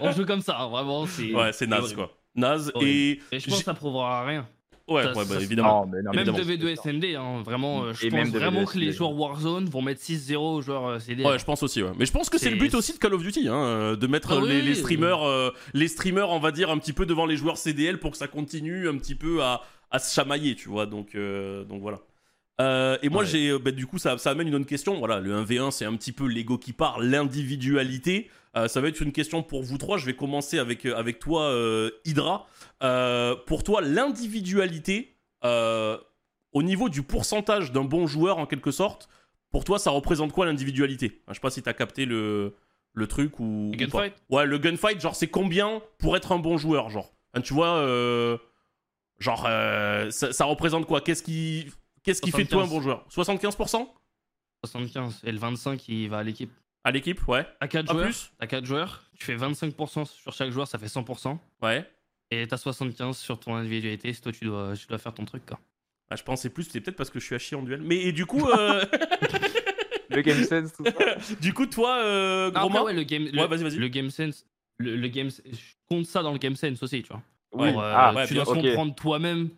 on 0.00 0.12
joue 0.12 0.24
comme 0.24 0.40
ça, 0.40 0.56
hein, 0.60 0.68
vraiment. 0.68 1.04
C'est 1.06 1.32
Ouais 1.34 1.52
c'est 1.52 1.66
naze 1.66 1.92
quoi. 1.94 2.16
Naze 2.36 2.72
et 2.80 3.20
Et 3.32 3.40
je 3.40 3.48
pense 3.48 3.58
que 3.58 3.64
ça 3.64 3.74
prouvera 3.74 4.24
rien. 4.24 4.46
ouais 4.88 5.02
Ça- 5.02 5.12
ouais 5.14 5.24
bah 5.28 5.36
évidemment. 5.40 5.84
Non, 5.86 5.90
mais 5.92 6.02
non, 6.02 6.10
mais 6.14 6.24
Même 6.24 6.34
évidemment. 6.36 6.72
2v2 6.72 6.76
SND, 6.76 7.14
hein, 7.16 7.42
vraiment, 7.44 7.84
euh, 7.84 7.92
je 7.92 8.06
Et 8.06 8.10
pense 8.10 8.18
même 8.20 8.28
2v2 8.30 8.38
vraiment 8.38 8.64
que 8.64 8.78
les 8.78 8.92
joueurs 8.92 9.12
Warzone 9.18 9.68
vont 9.68 9.82
mettre 9.82 10.00
6-0 10.00 10.36
aux 10.56 10.62
joueurs 10.62 10.86
euh, 10.86 10.98
CD. 11.00 11.24
Ouais, 11.24 11.38
je 11.38 11.44
pense 11.44 11.62
aussi. 11.62 11.82
Ouais. 11.82 11.90
Mais 11.98 12.06
je 12.06 12.12
pense 12.12 12.30
que 12.30 12.38
c'est 12.38 12.50
le 12.50 12.56
but 12.56 12.74
aussi 12.74 12.92
de 12.92 12.98
Call 12.98 13.14
of 13.14 13.22
Duty, 13.22 13.48
hein, 13.48 13.54
euh, 13.56 13.96
de 13.96 14.06
mettre 14.06 14.28
Ah 14.32 14.36
euh, 14.36 14.46
les, 14.46 14.56
oui, 14.56 14.62
les 14.62 14.68
oui. 14.70 14.76
streamers, 14.76 15.22
euh, 15.26 15.50
les 15.74 15.88
streamers, 15.88 16.30
on 16.30 16.38
va 16.38 16.52
dire 16.52 16.70
un 16.70 16.78
petit 16.78 16.92
peu 16.92 17.04
devant 17.06 17.26
les 17.26 17.36
joueurs 17.36 17.58
CDL 17.58 17.98
pour 17.98 18.12
que 18.12 18.16
ça 18.16 18.28
continue 18.28 18.88
un 18.88 18.96
petit 18.98 19.14
peu 19.16 19.42
à, 19.42 19.62
à 19.90 19.98
se 19.98 20.14
chamailler, 20.14 20.54
tu 20.54 20.68
vois. 20.68 20.86
Donc, 20.86 21.14
euh, 21.14 21.64
donc 21.64 21.80
voilà. 21.82 21.98
Euh, 22.58 22.96
et 23.02 23.10
moi, 23.10 23.22
Ouais. 23.22 23.28
j'ai, 23.28 23.58
bah, 23.58 23.70
du 23.70 23.86
coup, 23.86 23.98
ça, 23.98 24.16
ça 24.16 24.30
amène 24.30 24.48
une 24.48 24.54
autre 24.54 24.64
question. 24.66 24.98
Voilà, 24.98 25.20
le 25.20 25.30
1v1, 25.34 25.70
c'est 25.72 25.84
un 25.84 25.94
petit 25.94 26.12
peu 26.12 26.26
l'ego 26.26 26.56
qui 26.56 26.72
parle, 26.72 27.04
l'individualité. 27.04 28.30
Euh, 28.56 28.68
ça 28.68 28.80
va 28.80 28.88
être 28.88 29.00
une 29.00 29.12
question 29.12 29.42
pour 29.42 29.62
vous 29.62 29.76
trois. 29.78 29.98
Je 29.98 30.06
vais 30.06 30.16
commencer 30.16 30.58
avec, 30.58 30.86
euh, 30.86 30.96
avec 30.96 31.18
toi, 31.18 31.42
euh, 31.42 31.90
Hydra. 32.04 32.46
Euh, 32.82 33.36
pour 33.46 33.62
toi, 33.62 33.80
l'individualité, 33.82 35.16
au 35.42 36.62
niveau 36.62 36.88
du 36.88 37.02
pourcentage 37.02 37.70
d'un 37.70 37.84
bon 37.84 38.06
joueur, 38.06 38.38
en 38.38 38.46
quelque 38.46 38.70
sorte, 38.70 39.08
pour 39.50 39.64
toi, 39.64 39.78
ça 39.78 39.90
représente 39.90 40.32
quoi 40.32 40.46
l'individualité? 40.46 41.22
Je 41.28 41.34
sais 41.34 41.40
pas 41.40 41.50
si 41.50 41.62
t'as 41.62 41.74
capté 41.74 42.06
le, 42.06 42.56
le 42.94 43.06
truc 43.06 43.38
ou. 43.38 43.70
Le 43.72 43.76
gunfight? 43.76 44.14
Ouais, 44.30 44.46
le 44.46 44.58
gunfight, 44.58 45.00
genre, 45.00 45.14
c'est 45.14 45.28
combien 45.28 45.82
pour 45.98 46.16
être 46.16 46.32
un 46.32 46.38
bon 46.38 46.56
joueur, 46.56 46.88
genre? 46.88 47.12
Hein, 47.34 47.42
Tu 47.42 47.52
vois, 47.54 47.86
genre, 49.18 49.42
ça, 49.42 50.32
ça 50.32 50.44
représente 50.46 50.86
quoi? 50.86 51.00
Qu'est-ce 51.02 51.22
qui, 51.22 51.66
qu'est-ce 52.02 52.22
qui 52.22 52.30
fait 52.30 52.44
de 52.44 52.48
toi 52.48 52.62
un 52.62 52.66
75. 52.66 52.70
bon 52.70 52.82
joueur? 52.82 53.06
75% 53.10 53.86
75 54.64 55.20
et 55.24 55.30
le 55.32 55.38
25 55.38 55.88
il 55.88 56.08
va 56.08 56.18
à 56.18 56.22
l'équipe. 56.22 56.50
À 56.86 56.90
l'équipe, 56.92 57.26
ouais. 57.28 57.44
T'as 57.60 57.66
4 57.68 57.86
Pas 57.86 57.92
joueurs, 57.92 58.04
plus 58.06 58.30
t'as 58.38 58.46
4 58.46 58.64
joueurs, 58.64 59.02
tu 59.18 59.24
fais 59.24 59.36
25% 59.36 60.04
sur 60.06 60.32
chaque 60.32 60.50
joueur, 60.50 60.68
ça 60.68 60.78
fait 60.78 60.86
100%. 60.86 61.38
Ouais. 61.62 61.84
Et 62.30 62.46
t'as 62.46 62.56
75 62.56 63.16
sur 63.18 63.38
ton 63.40 63.54
individualité, 63.56 64.12
c'est 64.12 64.20
toi 64.20 64.32
tu 64.32 64.44
dois, 64.44 64.74
tu 64.76 64.86
dois 64.86 64.98
faire 64.98 65.12
ton 65.14 65.24
truc 65.24 65.44
quoi. 65.46 65.58
Ah, 66.10 66.16
je 66.16 66.22
pensais 66.22 66.48
plus, 66.50 66.64
c'est 66.64 66.80
peut-être 66.80 66.96
parce 66.96 67.10
que 67.10 67.18
je 67.18 67.24
suis 67.24 67.34
à 67.34 67.38
chier 67.38 67.56
en 67.56 67.62
duel. 67.62 67.82
Mais 67.82 67.96
et 67.96 68.12
du 68.12 68.26
coup, 68.26 68.48
euh, 68.58 68.84
Le 70.10 70.22
game 70.22 70.44
sense, 70.44 70.72
tout 70.72 70.84
ça. 70.84 71.34
du 71.40 71.52
coup, 71.52 71.66
toi, 71.66 71.98
euh, 71.98 72.50
Ah, 72.54 72.60
gros 72.60 72.68
Après, 72.70 72.80
ouais, 72.82 72.92
le 72.94 73.02
game, 73.02 73.24
le, 73.32 73.40
Ouais, 73.42 73.48
vas-y, 73.48 73.62
vas-y. 73.64 73.76
le 73.76 73.88
game 73.88 74.10
sense, 74.10 74.46
le, 74.78 74.94
le 74.96 75.08
game, 75.08 75.28
je 75.30 75.56
compte 75.88 76.06
ça 76.06 76.22
dans 76.22 76.32
le 76.32 76.38
game 76.38 76.54
sense 76.54 76.80
aussi, 76.82 77.02
tu 77.02 77.08
vois. 77.08 77.22
Ouais. 77.52 77.72
Genre, 77.72 77.82
euh, 77.82 77.92
Ah, 77.96 78.14
ouais, 78.14 78.26
tu 78.28 78.34
bien 78.34 78.44
dois 78.44 78.54
comprendre 78.54 78.94
toi-même. 78.94 79.48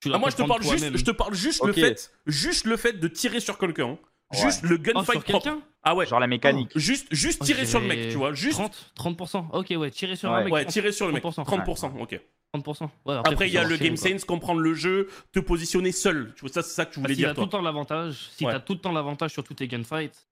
Tu 0.00 0.08
dois 0.08 0.16
Ah, 0.16 0.20
moi, 0.20 0.30
je 0.30 0.36
te 0.36 0.42
parle 0.42 0.62
juste, 0.62 0.96
je 0.96 1.04
te 1.04 1.10
parle 1.12 1.34
juste 1.34 1.64
le 1.64 1.72
fait, 1.72 2.12
juste 2.26 2.66
le 2.66 2.76
fait 2.76 2.94
de 2.94 3.06
tirer 3.08 3.38
sur 3.38 3.56
quelqu'un. 3.58 3.90
hein. 3.90 3.98
Juste 4.32 4.62
le 4.62 4.76
Oh, 4.76 4.78
gunfight 4.78 5.04
sur 5.12 5.24
propre. 5.24 5.44
quelqu'un? 5.44 5.60
Ah 5.82 5.94
ouais. 5.94 6.06
Genre 6.06 6.20
la 6.20 6.26
mécanique. 6.26 6.70
Juste, 6.76 7.08
juste 7.10 7.38
Oh, 7.42 7.44
tirer 7.44 7.66
sur 7.66 7.80
le 7.80 7.86
mec, 7.86 8.08
tu 8.10 8.16
vois. 8.16 8.32
Juste. 8.32 8.54
30, 8.58 8.92
30%. 8.96 9.46
Ok, 9.52 9.72
ouais, 9.76 9.90
tirer 9.90 10.16
sur 10.16 10.30
un 10.32 10.38
Ouais. 10.38 10.44
mec. 10.44 10.52
Ouais, 10.52 10.64
30%. 10.64 10.72
tirer 10.72 10.92
sur 10.92 11.06
le 11.06 11.12
mec. 11.12 11.22
30%. 11.22 11.44
30%, 11.44 12.00
ok. 12.00 12.20
30%. 12.54 12.90
Ouais, 13.06 13.14
Après, 13.24 13.48
il 13.48 13.52
y 13.52 13.58
a 13.58 13.64
le 13.64 13.76
game 13.76 13.96
sense, 13.96 14.24
comprendre 14.24 14.60
le 14.60 14.74
jeu, 14.74 15.08
te 15.32 15.40
positionner 15.40 15.90
seul. 15.92 16.32
Tu 16.36 16.42
vois, 16.42 16.50
ça, 16.50 16.62
c'est 16.62 16.74
ça 16.74 16.84
que 16.86 16.92
tu 16.94 17.00
voulais 17.00 17.14
qu'il 17.14 17.24
a 17.24 17.28
dire, 17.28 17.34
tout 17.34 17.42
le 17.42 17.48
temps 17.48 17.62
l'avantage. 17.62 18.28
Si 18.32 18.44
Ouais. 18.44 18.52
t'as 18.52 18.60
tout 18.60 18.74
le 18.74 18.78
temps 18.80 18.92
l'avantage 18.92 19.32
sur 19.32 19.42
tous 19.44 19.54
tes 19.54 19.66
gunfights, 19.68 20.28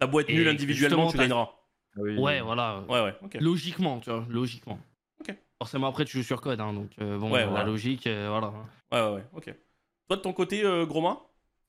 T'as 0.00 0.06
beau 0.08 0.20
être 0.20 0.28
nul 0.28 0.48
individuellement, 0.48 1.10
tu 1.10 1.16
gagneras. 1.16 1.50
Oui. 1.96 2.16
ouais, 2.18 2.40
voilà. 2.40 2.80
Ouais, 2.88 3.00
ouais, 3.02 3.14
ok. 3.22 3.36
Logiquement, 3.40 4.00
tu 4.00 4.10
vois, 4.10 4.26
logiquement. 4.28 4.78
Ok. 5.20 5.34
Forcément, 5.58 5.86
après, 5.86 6.04
tu 6.04 6.18
joues 6.18 6.24
sur 6.24 6.40
code, 6.40 6.60
hein, 6.60 6.72
donc 6.72 6.90
euh, 7.00 7.16
bon, 7.16 7.30
Ouais, 7.30 7.40
la 7.40 7.46
voilà. 7.46 7.64
logique, 7.64 8.06
euh, 8.08 8.26
voilà. 8.28 8.48
Ouais, 8.92 9.08
ouais, 9.08 9.16
ouais, 9.16 9.24
ok. 9.32 9.54
Toi, 10.08 10.16
de 10.16 10.22
ton 10.22 10.32
côté, 10.32 10.64
euh, 10.64 10.84
gros 10.84 11.00
main 11.00 11.18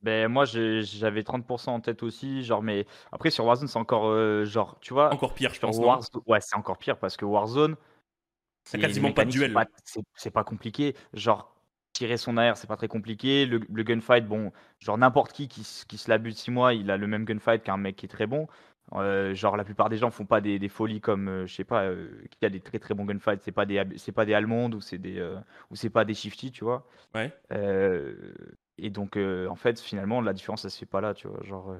Ben 0.06 0.27
moi 0.27 0.45
j'avais 0.45 1.23
30% 1.23 1.69
en 1.73 1.80
tête 1.82 2.03
aussi, 2.03 2.44
genre 2.44 2.61
mais 2.61 2.86
après 3.11 3.32
sur 3.32 3.44
Warzone 3.45 3.68
c'est 3.68 3.80
encore 3.80 4.06
euh, 4.07 4.45
genre 4.45 4.77
tu 4.80 4.94
vois 4.94 5.11
Encore 5.11 5.34
pire, 5.34 5.49
je 5.52 5.57
sur 5.60 5.68
pense. 5.68 5.80
non 5.80 5.88
Warzone 5.88 6.22
ouais 6.27 6.40
c'est 6.41 6.56
encore 6.56 6.77
pire 6.77 6.98
parce 6.99 7.18
que 7.18 7.26
Warzone 7.26 7.76
T'as 7.76 8.72
c'est- 8.72 8.77
quasiment 8.80 9.11
pas 9.11 9.23
de 9.23 9.30
mécaniques 9.30 9.49
duel. 9.49 9.53
pas- 9.53 9.65
c'est- 9.84 10.03
C'est 10.15 10.30
pas 10.32 10.44
compliqué, 10.44 10.95
genre 11.14 11.56
tirer 11.94 12.18
son 12.18 12.38
AR 12.38 12.56
c'est 12.56 12.68
pas 12.68 12.76
très 12.77 12.88
compliqué, 12.88 13.45
le, 13.48 13.61
le 13.68 13.84
gunfight 13.84 14.27
bon 14.27 14.52
genre 14.80 14.98
n'importe 14.98 15.34
qui 15.34 15.48
qui, 15.48 15.61
s- 15.61 15.86
qui 15.88 15.98
se 15.98 16.07
la 16.10 16.19
bute 16.19 16.38
6 16.38 16.52
mois 16.52 16.73
il 16.76 16.91
a 16.91 16.98
le 16.98 17.07
même 17.07 17.26
gunfight 17.26 17.64
qu'un 17.64 17.77
mec 17.77 17.95
qui 17.95 18.06
est 18.06 18.10
très 18.10 18.27
bon. 18.27 18.48
Euh, 18.94 19.34
genre 19.34 19.57
la 19.57 19.64
plupart 19.64 19.90
des 19.90 19.98
gens 19.98 20.11
font 20.11 20.26
pas 20.27 20.41
des, 20.41 20.60
des 20.60 20.69
folies 20.69 21.02
comme 21.02 21.27
euh, 21.27 21.48
je 21.48 21.56
sais 21.56 21.64
pas 21.64 21.86
euh, 21.86 22.22
qui 22.30 22.45
a 22.45 22.49
des 22.52 22.60
très 22.60 22.77
très 22.77 22.94
bons 22.94 23.06
gunfights 23.06 23.41
c'est 23.41 23.52
pas 23.52 23.65
des 23.65 23.80
Ab- 23.80 23.94
c'est 23.98 24.11
pas 24.11 24.26
des 24.26 24.36
allemandes 24.36 24.76
ou 24.76 24.82
c'est 24.82 24.99
des 24.99 25.18
euh, 25.18 25.36
ou 25.72 25.76
c'est 25.76 25.90
pas 25.90 26.06
des 26.06 26.14
shifty 26.14 26.52
tu 26.52 26.64
vois 26.64 26.86
Ouais. 27.15 27.32
Euh, 27.52 28.14
et 28.77 28.89
donc, 28.89 29.15
euh, 29.18 29.47
en 29.47 29.56
fait, 29.56 29.80
finalement, 29.80 30.19
la 30.22 30.34
différence, 30.34 30.65
elle 30.65 30.72
se 30.72 30.80
fait 30.80 30.85
pas 30.85 31.02
là, 31.02 31.14
tu 31.14 31.27
vois. 31.27 31.41
Genre, 31.43 31.72
euh, 31.72 31.77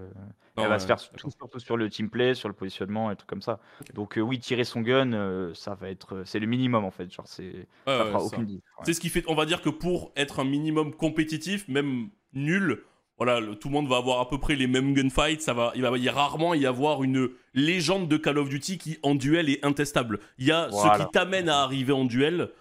Non, 0.58 0.64
elle 0.64 0.70
va 0.70 0.76
ouais, 0.76 0.80
se 0.80 0.86
faire 0.86 1.00
surtout 1.00 1.60
sur 1.60 1.76
le 1.76 1.90
team 1.90 2.10
play, 2.10 2.34
sur 2.34 2.48
le 2.48 2.56
positionnement 2.56 3.12
et 3.12 3.16
tout 3.18 3.26
comme 3.28 3.42
ça. 3.42 3.60
Donc, 3.94 4.18
euh, 4.18 4.22
oui, 4.22 4.40
tirer 4.40 4.64
son 4.64 4.82
gun, 4.82 5.12
euh, 5.14 5.54
ça 5.54 5.76
va 5.76 5.90
être, 5.90 6.24
c'est 6.26 6.40
le 6.40 6.48
minimum 6.48 6.86
en 6.86 6.92
fait. 6.92 7.12
Genre, 7.12 7.28
c'est, 7.28 7.68
Ouais, 7.88 7.98
ça 7.98 8.04
ouais, 8.04 8.06
fera 8.12 8.24
aucune 8.24 8.46
différence. 8.46 8.86
C'est 8.86 8.94
ce 8.94 9.00
qui 9.02 9.10
fait, 9.10 9.24
on 9.28 9.36
va 9.36 9.46
dire 9.46 9.62
que 9.62 9.70
pour 9.70 10.12
être 10.16 10.40
un 10.40 10.46
minimum 10.46 10.94
compétitif, 10.96 11.68
même 11.68 12.10
nul, 12.34 12.84
voilà, 13.18 13.40
le- 13.42 13.56
tout 13.56 13.68
le 13.68 13.74
monde 13.74 13.88
va 13.88 13.98
avoir 13.98 14.20
à 14.22 14.30
peu 14.30 14.40
près 14.40 14.56
les 14.56 14.68
mêmes 14.68 14.94
gunfights. 14.94 15.42
Ça 15.42 15.54
va, 15.54 15.72
il 15.76 15.82
va 15.82 15.98
y 15.98 16.08
a 16.10 16.14
rarement 16.14 16.54
y 16.54 16.66
avoir 16.66 17.04
une 17.04 17.30
légende 17.54 18.08
de 18.08 18.18
Call 18.18 18.38
of 18.38 18.48
Duty 18.50 18.78
qui 18.78 18.98
en 19.04 19.16
duel 19.16 19.50
est 19.50 19.64
intestable. 19.66 20.20
Il 20.38 20.46
y 20.46 20.52
a 20.54 20.70
ce 20.72 20.98
qui 20.98 21.12
t'amène 21.12 21.50
à 21.50 21.60
arriver 21.64 21.94
en 21.94 22.06
duel, 22.06 22.52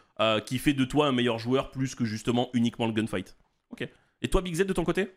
qui 0.47 0.59
fait 0.59 0.73
de 0.75 0.85
toi 0.85 1.07
un 1.07 1.13
meilleur 1.13 1.39
joueur 1.39 1.71
plus 1.71 1.95
que 1.95 2.05
justement 2.05 2.51
uniquement 2.53 2.87
le 2.87 2.93
gunfight. 2.93 3.37
Ok. 3.71 3.89
Et 4.23 4.29
toi, 4.29 4.41
Big 4.41 4.55
Z 4.55 4.65
de 4.65 4.73
ton 4.73 4.85
côté? 4.85 5.09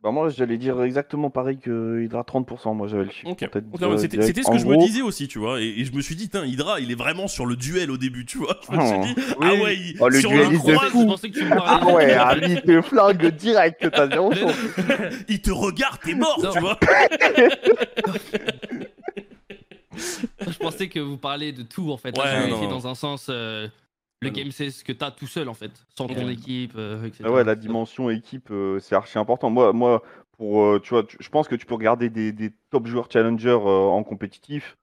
Bah 0.00 0.12
moi 0.12 0.28
j'allais 0.28 0.58
dire 0.58 0.80
exactement 0.84 1.28
pareil 1.28 1.58
que 1.58 2.00
Hydra 2.04 2.22
30%, 2.22 2.72
moi 2.72 2.86
j'avais 2.86 3.02
le 3.06 3.10
chiffre. 3.10 3.26
Ok. 3.30 3.42
en 3.42 3.48
tête, 3.48 3.64
Ok, 3.72 3.80
ouais, 3.80 3.86
euh, 3.88 3.96
C'était 3.98 4.16
direct. 4.18 4.28
c'était 4.28 4.42
ce 4.44 4.48
En 4.48 4.52
que 4.52 4.58
je 4.58 4.66
me 4.66 4.74
gros- 4.74 4.86
disais 4.86 5.02
aussi, 5.02 5.26
tu 5.26 5.40
vois. 5.40 5.60
Et, 5.60 5.64
et 5.80 5.84
je 5.84 5.92
me 5.92 6.00
suis 6.00 6.14
dit, 6.14 6.30
Hydra, 6.32 6.78
il 6.78 6.92
est 6.92 6.94
vraiment 6.94 7.26
sur 7.26 7.46
le 7.46 7.56
duel 7.56 7.90
au 7.90 7.96
début, 7.96 8.24
tu 8.24 8.38
vois. 8.38 8.60
Je 8.70 8.76
me 8.76 8.80
suis 8.86 8.94
Oh. 8.96 9.02
dit, 9.02 9.14
Oui. 9.16 9.34
ah 9.42 9.54
ouais, 9.54 9.76
il, 9.76 9.96
Oh, 9.98 10.08
le 10.08 10.20
dueliste 10.22 10.66
de 10.66 10.72
croise, 10.74 10.90
fou. 10.92 11.00
Je 11.02 11.06
pensais 11.06 11.30
que 11.30 11.38
tu 11.40 11.44
me 11.44 11.48
parlais. 11.56 11.82
Ah 11.82 11.94
ouais, 11.96 12.12
ah, 12.14 12.36
il 12.40 12.62
te 12.62 12.80
flingue 12.82 13.26
direct, 13.34 13.90
t'as 13.90 14.08
zéro 14.08 14.32
chance. 14.36 14.54
il 15.28 15.40
te 15.42 15.50
regarde, 15.50 15.98
t'es 16.04 16.14
mort, 16.14 16.38
Non. 16.44 16.52
tu 16.52 16.60
vois. 16.60 16.78
Je 20.46 20.58
pensais 20.58 20.88
que 20.88 21.00
vous 21.00 21.18
parliez 21.18 21.50
de 21.52 21.62
tout 21.62 21.90
en 21.90 21.96
fait. 21.96 22.16
Ouais, 22.16 22.48
Là, 22.50 22.66
dans 22.68 22.86
un 22.86 22.94
sens. 22.94 23.26
euh, 23.30 23.66
le 24.20 24.30
game 24.30 24.50
c'est 24.50 24.70
ce 24.70 24.84
que 24.84 24.92
t'as 24.92 25.10
tout 25.10 25.26
seul 25.26 25.48
en 25.48 25.54
fait, 25.54 25.72
sans 25.96 26.06
ton 26.08 26.28
équipe, 26.28 26.72
euh, 26.76 27.04
etc. 27.04 27.24
Ah 27.24 27.32
ouais, 27.32 27.44
la 27.44 27.56
dimension 27.56 28.10
équipe, 28.10 28.50
euh, 28.50 28.78
c'est 28.80 28.94
archi 28.94 29.18
important. 29.18 29.50
Moi, 29.50 29.72
moi 29.72 30.02
pour, 30.36 30.62
euh, 30.62 30.80
tu 30.80 30.90
vois, 30.90 31.02
tu- 31.04 31.16
je 31.20 31.28
pense 31.30 31.48
que 31.48 31.56
tu 31.56 31.66
peux 31.66 31.74
regarder 31.74 32.10
des, 32.10 32.32
des 32.32 32.52
top 32.70 32.86
joueurs 32.86 33.08
challenger 33.10 33.48
euh, 33.50 33.58
en 33.58 34.04
compétitif 34.04 34.76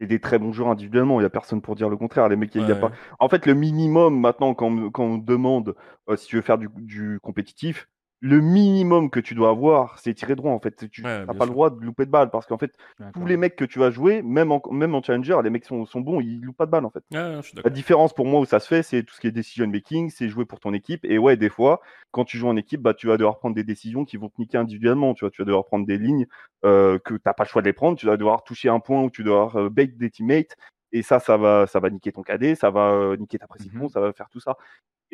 et 0.00 0.06
des 0.06 0.20
très 0.20 0.38
bons 0.38 0.52
joueurs 0.52 0.70
individuellement. 0.70 1.20
Il 1.20 1.24
n'y 1.24 1.26
a 1.26 1.30
personne 1.30 1.62
pour 1.62 1.76
dire 1.76 1.88
le 1.90 1.96
contraire. 1.96 2.28
Les 2.28 2.36
mecs, 2.36 2.54
il 2.54 2.66
y 2.66 2.72
a 2.72 2.76
Ouais. 2.76 2.80
pas... 2.80 2.92
En 3.20 3.28
fait, 3.28 3.46
le 3.46 3.54
minimum 3.54 4.20
maintenant, 4.20 4.54
quand, 4.54 4.68
on- 4.68 4.90
quand 4.90 5.04
on 5.04 5.18
demande 5.18 5.74
euh, 6.10 6.16
si 6.16 6.26
tu 6.28 6.36
veux 6.36 6.42
faire 6.42 6.58
du, 6.58 6.68
du 6.76 7.20
compétitif, 7.22 7.88
le 8.26 8.40
minimum 8.40 9.10
que 9.10 9.20
tu 9.20 9.34
dois 9.34 9.50
avoir, 9.50 9.98
c'est 9.98 10.14
tirer 10.14 10.34
droit. 10.34 10.50
En 10.52 10.58
fait, 10.58 10.88
tu 10.88 11.02
n'as 11.02 11.26
pas 11.26 11.32
sûr. 11.34 11.44
le 11.44 11.50
droit 11.50 11.68
de 11.70 11.78
louper 11.84 12.06
de 12.06 12.10
balle 12.10 12.30
parce 12.30 12.46
qu'en 12.46 12.56
fait, 12.56 12.72
tous 13.12 13.26
les 13.26 13.36
mecs 13.36 13.54
que 13.54 13.66
tu 13.66 13.78
vas 13.78 13.90
jouer, 13.90 14.22
même 14.22 14.50
en, 14.50 14.62
même 14.70 14.94
en 14.94 15.02
challenger, 15.02 15.38
les 15.44 15.50
mecs 15.50 15.66
sont, 15.66 15.84
sont 15.84 16.00
bons, 16.00 16.20
ils 16.22 16.40
loupent 16.40 16.56
pas 16.56 16.64
de 16.64 16.70
balle 16.70 16.86
en 16.86 16.90
fait. 16.90 17.04
Ouais, 17.12 17.40
La 17.62 17.68
différence 17.70 18.14
pour 18.14 18.24
moi 18.24 18.40
où 18.40 18.46
ça 18.46 18.60
se 18.60 18.66
fait, 18.66 18.82
c'est 18.82 19.02
tout 19.02 19.14
ce 19.14 19.20
qui 19.20 19.26
est 19.26 19.30
decision 19.30 19.66
making, 19.66 20.08
c'est 20.08 20.30
jouer 20.30 20.46
pour 20.46 20.58
ton 20.58 20.72
équipe. 20.72 21.04
Et 21.04 21.18
ouais, 21.18 21.36
des 21.36 21.50
fois, 21.50 21.82
quand 22.12 22.24
tu 22.24 22.38
joues 22.38 22.48
en 22.48 22.56
équipe, 22.56 22.80
bah, 22.80 22.94
tu 22.94 23.08
vas 23.08 23.18
devoir 23.18 23.38
prendre 23.38 23.54
des 23.54 23.64
décisions 23.64 24.06
qui 24.06 24.16
vont 24.16 24.30
te 24.30 24.40
niquer 24.40 24.56
individuellement. 24.56 25.12
Tu 25.12 25.20
vois, 25.26 25.30
tu 25.30 25.42
vas 25.42 25.46
devoir 25.46 25.66
prendre 25.66 25.84
des 25.86 25.98
lignes 25.98 26.26
euh, 26.64 26.98
que 26.98 27.14
t'as 27.14 27.34
pas 27.34 27.44
le 27.44 27.48
choix 27.50 27.60
de 27.60 27.66
les 27.66 27.74
prendre. 27.74 27.98
Tu 27.98 28.06
vas 28.06 28.16
devoir 28.16 28.42
toucher 28.42 28.70
un 28.70 28.80
point 28.80 29.02
où 29.02 29.10
tu 29.10 29.22
dois 29.22 29.52
euh, 29.56 29.68
bait 29.68 29.86
des 29.86 30.08
teammates. 30.08 30.56
Et 30.92 31.02
ça, 31.02 31.18
ça 31.18 31.36
va, 31.36 31.66
ça 31.66 31.80
va 31.80 31.90
niquer 31.90 32.12
ton 32.12 32.22
KD, 32.22 32.54
ça 32.54 32.70
va 32.70 32.92
euh, 32.92 33.16
niquer 33.16 33.36
ta 33.38 33.48
précision, 33.48 33.82
Mhm. 33.82 33.88
ça 33.88 34.00
va 34.00 34.12
faire 34.12 34.28
tout 34.30 34.38
ça. 34.40 34.56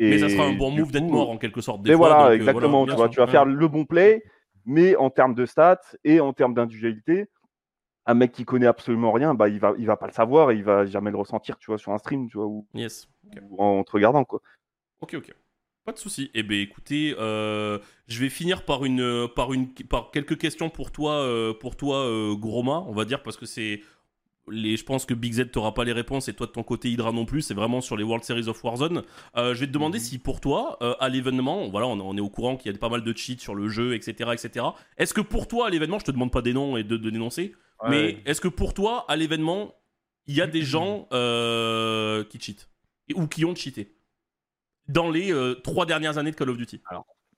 Et 0.03 0.09
Mais 0.09 0.17
ça 0.17 0.29
sera 0.29 0.45
un 0.45 0.53
bon 0.53 0.71
move 0.71 0.91
d'être 0.91 1.03
mort 1.07 1.29
en 1.29 1.37
quelque 1.37 1.61
sorte. 1.61 1.83
Des 1.83 1.91
mais 1.91 1.95
fois, 1.95 2.07
voilà, 2.07 2.23
donc, 2.23 2.31
euh, 2.31 2.35
exactement. 2.35 2.85
bien 2.85 2.93
tu 2.93 2.97
vois, 2.97 3.05
sûr. 3.05 3.13
tu 3.13 3.19
vas 3.19 3.27
faire 3.27 3.45
le 3.45 3.67
bon 3.67 3.85
play, 3.85 4.23
mais 4.65 4.95
en 4.95 5.11
termes 5.11 5.35
de 5.35 5.45
stats 5.45 5.79
et 6.03 6.19
en 6.19 6.33
termes 6.33 6.55
d'individualité, 6.55 7.27
un 8.07 8.15
mec 8.15 8.31
qui 8.31 8.43
connaît 8.43 8.65
absolument 8.65 9.11
rien, 9.11 9.35
bah, 9.35 9.47
il 9.47 9.59
va, 9.59 9.75
il 9.77 9.85
va 9.85 9.97
pas 9.97 10.07
le 10.07 10.13
savoir 10.13 10.49
et 10.49 10.55
il 10.55 10.63
va 10.63 10.87
jamais 10.87 11.11
le 11.11 11.17
ressentir, 11.17 11.59
tu 11.59 11.67
vois, 11.67 11.77
sur 11.77 11.91
un 11.91 11.99
stream, 11.99 12.27
tu 12.29 12.37
vois, 12.37 12.47
ou, 12.47 12.65
Yes. 12.73 13.07
ou 13.43 13.61
en 13.63 13.83
te 13.83 13.91
regardant, 13.91 14.23
quoi. 14.25 14.41
Ok, 15.01 15.13
ok. 15.13 15.31
Pas 15.85 15.91
de 15.91 15.99
souci. 15.99 16.31
Eh 16.33 16.41
ben, 16.41 16.59
écoutez, 16.59 17.15
euh, 17.19 17.77
je 18.07 18.19
vais 18.21 18.29
finir 18.29 18.65
par 18.65 18.85
une, 18.85 19.27
par 19.35 19.53
une, 19.53 19.71
par 19.87 20.09
quelques 20.09 20.37
questions 20.39 20.71
pour 20.71 20.91
toi, 20.91 21.13
euh, 21.13 21.53
pour 21.53 21.75
toi, 21.75 21.97
euh, 22.05 22.35
Groma, 22.35 22.83
on 22.87 22.93
va 22.93 23.05
dire, 23.05 23.21
parce 23.21 23.37
que 23.37 23.45
c'est 23.45 23.81
les, 24.49 24.75
je 24.75 24.83
pense 24.83 25.05
que 25.05 25.13
Big 25.13 25.33
Z 25.33 25.51
t'aura 25.51 25.73
pas 25.73 25.83
les 25.83 25.91
réponses 25.93 26.27
et 26.27 26.33
toi 26.33 26.47
de 26.47 26.51
ton 26.51 26.63
côté 26.63 26.89
Hydra 26.89 27.11
non 27.11 27.25
plus. 27.25 27.41
C'est 27.41 27.53
vraiment 27.53 27.79
sur 27.81 27.95
les 27.95 28.03
World 28.03 28.23
Series 28.23 28.47
of 28.47 28.63
Warzone. 28.63 29.03
Euh, 29.37 29.53
je 29.53 29.59
vais 29.59 29.67
te 29.67 29.71
demander 29.71 29.99
Mhm. 29.99 30.03
si 30.03 30.17
pour 30.19 30.41
toi, 30.41 30.77
euh, 30.81 30.95
à 30.99 31.09
l'événement, 31.09 31.69
voilà, 31.69 31.87
on, 31.87 31.99
on 31.99 32.17
est 32.17 32.21
au 32.21 32.29
courant 32.29 32.57
qu'il 32.57 32.71
y 32.71 32.75
a 32.75 32.77
pas 32.77 32.89
mal 32.89 33.03
de 33.03 33.15
cheats 33.17 33.37
sur 33.39 33.53
le 33.55 33.69
jeu, 33.69 33.93
etc., 33.93 34.31
etc. 34.33 34.65
Est-ce 34.97 35.13
que 35.13 35.21
pour 35.21 35.47
toi, 35.47 35.67
à 35.67 35.69
l'événement, 35.69 35.99
je 35.99 36.05
te 36.05 36.11
demande 36.11 36.31
pas 36.31 36.41
des 36.41 36.53
noms 36.53 36.75
et 36.77 36.83
de, 36.83 36.97
de 36.97 37.09
dénoncer, 37.09 37.53
mais 37.89 38.21
est-ce 38.25 38.41
que 38.41 38.47
pour 38.47 38.73
toi, 38.73 39.05
à 39.07 39.15
l'événement, 39.15 39.73
il 40.27 40.35
y 40.35 40.41
a 40.41 40.47
des 40.47 40.61
gens 40.63 41.07
euh, 41.13 42.23
qui 42.25 42.39
cheatent 42.39 42.69
ou 43.15 43.27
qui 43.27 43.45
ont 43.45 43.55
cheaté 43.55 43.95
dans 44.87 45.09
les 45.09 45.33
trois 45.63 45.85
dernières 45.85 46.17
années 46.17 46.31
de 46.31 46.35
Call 46.35 46.49
of 46.49 46.57
Duty? 46.57 46.81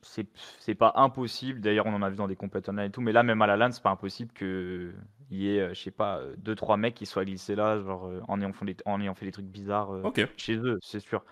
C'est 0.04 0.76
pas 0.76 0.94
impossible. 0.96 1.62
D'ailleurs, 1.62 1.86
on 1.86 1.94
en 1.94 2.02
a 2.02 2.10
vu 2.10 2.16
dans 2.16 2.28
des 2.28 2.36
compétitions 2.36 2.78
et 2.80 2.90
tout. 2.90 3.02
Mais 3.02 3.12
là, 3.12 3.24
même 3.24 3.42
à 3.42 3.48
la 3.48 3.58
LAN, 3.58 3.72
c'est 3.72 3.84
pas 3.84 3.90
impossible 3.90 4.32
qu'il 4.34 4.94
y 5.32 5.50
ait, 5.50 5.60
euh, 5.62 5.74
je 5.74 5.82
sais 5.82 5.92
pas, 5.92 6.18
euh, 6.18 6.36
deux 6.38 6.56
trois 6.56 6.78
mecs 6.78 6.96
qui 6.96 7.06
soient 7.06 7.26
glissés 7.26 7.56
là, 7.56 7.80
genre 7.82 8.08
euh, 8.08 8.22
en 8.28 8.40
ayant 8.42 8.54
fait 8.54 8.66
des, 8.66 8.78
en 8.86 9.02
ayant 9.02 9.16
fait 9.16 9.26
des 9.26 9.32
trucs 9.32 9.46
bizarres 9.46 9.92
chez 10.38 10.56
eux, 10.58 10.78
c'est 10.82 11.00
sûr. 11.00 11.24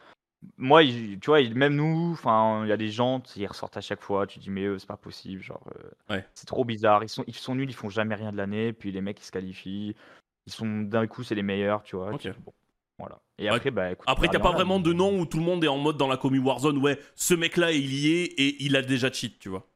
Moi, 0.57 0.83
tu 0.83 1.19
vois, 1.27 1.41
même 1.49 1.75
nous, 1.75 2.11
enfin, 2.13 2.63
il 2.65 2.69
y 2.69 2.71
a 2.71 2.77
des 2.77 2.89
gens, 2.89 3.21
ils 3.35 3.45
ressortent 3.45 3.77
à 3.77 3.81
chaque 3.81 4.01
fois. 4.01 4.25
Tu 4.25 4.39
dis 4.39 4.49
mais 4.49 4.65
eux, 4.65 4.79
c'est 4.79 4.87
pas 4.87 4.97
possible, 4.97 5.41
genre, 5.43 5.63
Ouais. 6.09 6.25
c'est 6.33 6.47
trop 6.47 6.65
bizarre. 6.65 7.03
Ils 7.03 7.09
sont, 7.09 7.23
ils 7.27 7.35
sont 7.35 7.53
nuls, 7.53 7.69
ils 7.69 7.75
font 7.75 7.89
jamais 7.89 8.15
rien 8.15 8.31
de 8.31 8.37
l'année. 8.37 8.73
Puis 8.73 8.91
les 8.91 9.01
mecs, 9.01 9.19
ils 9.19 9.25
se 9.25 9.31
qualifient. 9.31 9.95
Ils 10.47 10.51
sont 10.51 10.81
d'un 10.81 11.05
coup, 11.05 11.21
c'est 11.23 11.35
les 11.35 11.43
meilleurs, 11.43 11.83
tu 11.83 11.95
vois. 11.95 12.11
Ok. 12.11 12.21
tu 12.21 12.31
dis, 12.31 12.39
bon, 12.39 12.53
voilà. 12.97 13.19
Et 13.41 13.49
après, 13.49 13.71
bah, 13.71 13.91
écoute, 13.91 14.05
Après, 14.07 14.27
on 14.27 14.31
t'as 14.31 14.39
pas 14.39 14.51
vraiment 14.51 14.79
de 14.79 14.93
nom 14.93 15.19
où 15.19 15.25
tout 15.25 15.37
le 15.37 15.43
monde 15.43 15.63
est 15.63 15.67
en 15.67 15.77
mode 15.77 15.97
dans 15.97 16.07
la 16.07 16.17
commu 16.17 16.39
Warzone, 16.39 16.77
ouais, 16.77 16.99
ce 17.15 17.33
mec-là, 17.33 17.71
il 17.71 17.93
y 17.93 18.13
est 18.13 18.23
et 18.25 18.63
il 18.63 18.75
a 18.75 18.81
déjà 18.81 19.11
cheat, 19.11 19.39
tu 19.39 19.49
vois. 19.49 19.67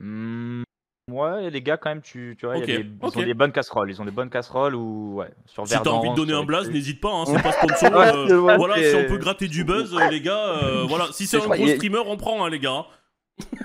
Hmm, 0.00 0.62
ouais, 1.10 1.50
les 1.50 1.62
gars, 1.62 1.76
quand 1.76 1.90
même, 1.90 2.02
tu, 2.02 2.36
tu 2.38 2.46
vois, 2.46 2.56
il 2.56 2.60
y 2.70 2.76
a 2.76 2.78
Ok, 2.78 2.84
des- 2.84 3.06
ils 3.16 3.18
ont 3.18 3.24
des 3.26 3.34
bonnes 3.34 3.52
casseroles. 3.52 3.90
Ils 3.90 4.00
ont 4.00 4.04
des 4.04 4.10
bonnes 4.10 4.30
casseroles 4.30 4.74
ou, 4.74 5.14
ouais, 5.16 5.30
sur 5.46 5.66
Si 5.66 5.72
t'as 5.82 5.90
envie 5.90 6.10
de 6.10 6.14
donner 6.14 6.34
un 6.34 6.44
blaze, 6.44 6.70
n'hésite 6.70 7.00
pas, 7.00 7.10
hein, 7.12 7.24
c'est 7.26 7.42
pas 7.42 7.52
sponsor. 7.52 7.90
Euh, 7.96 8.56
voilà, 8.56 8.76
si 8.82 8.94
on 8.94 9.08
peut 9.08 9.16
gratter 9.18 9.48
du 9.48 9.64
buzz, 9.64 9.92
les 10.10 10.20
gars, 10.20 10.38
euh, 10.62 10.84
voilà. 10.88 11.08
Si 11.12 11.26
c'est 11.26 11.38
un 11.38 11.46
gros 11.48 11.66
streamer, 11.76 12.02
on 12.06 12.16
prend, 12.16 12.44
hein, 12.44 12.50
les 12.50 12.58
gars. 12.60 12.86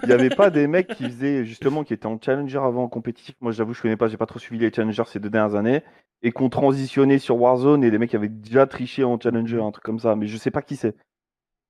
Il 0.03 0.09
y 0.09 0.13
avait 0.13 0.29
pas 0.29 0.49
des 0.49 0.67
mecs 0.67 0.87
qui 0.95 1.05
faisaient 1.05 1.45
justement 1.45 1.83
qui 1.83 1.93
étaient 1.93 2.05
en 2.05 2.19
challenger 2.19 2.57
avant 2.57 2.83
en 2.83 2.89
compétitif. 2.89 3.35
Moi, 3.41 3.51
j'avoue, 3.51 3.73
je 3.73 3.81
connais 3.81 3.97
pas, 3.97 4.07
j'ai 4.07 4.17
pas 4.17 4.25
trop 4.25 4.39
suivi 4.39 4.61
les 4.61 4.71
challengers 4.73 5.03
ces 5.07 5.19
deux 5.19 5.29
dernières 5.29 5.55
années 5.55 5.81
et 6.21 6.31
qu'on 6.31 6.49
transitionnait 6.49 7.19
sur 7.19 7.37
Warzone 7.39 7.83
et 7.83 7.91
les 7.91 7.97
mecs 7.97 8.13
avaient 8.15 8.29
déjà 8.29 8.65
triché 8.67 9.03
en 9.03 9.19
challenger, 9.19 9.59
un 9.61 9.71
truc 9.71 9.83
comme 9.83 9.99
ça. 9.99 10.15
Mais 10.15 10.27
je 10.27 10.37
sais 10.37 10.51
pas 10.51 10.61
qui 10.61 10.75
c'est 10.75 10.95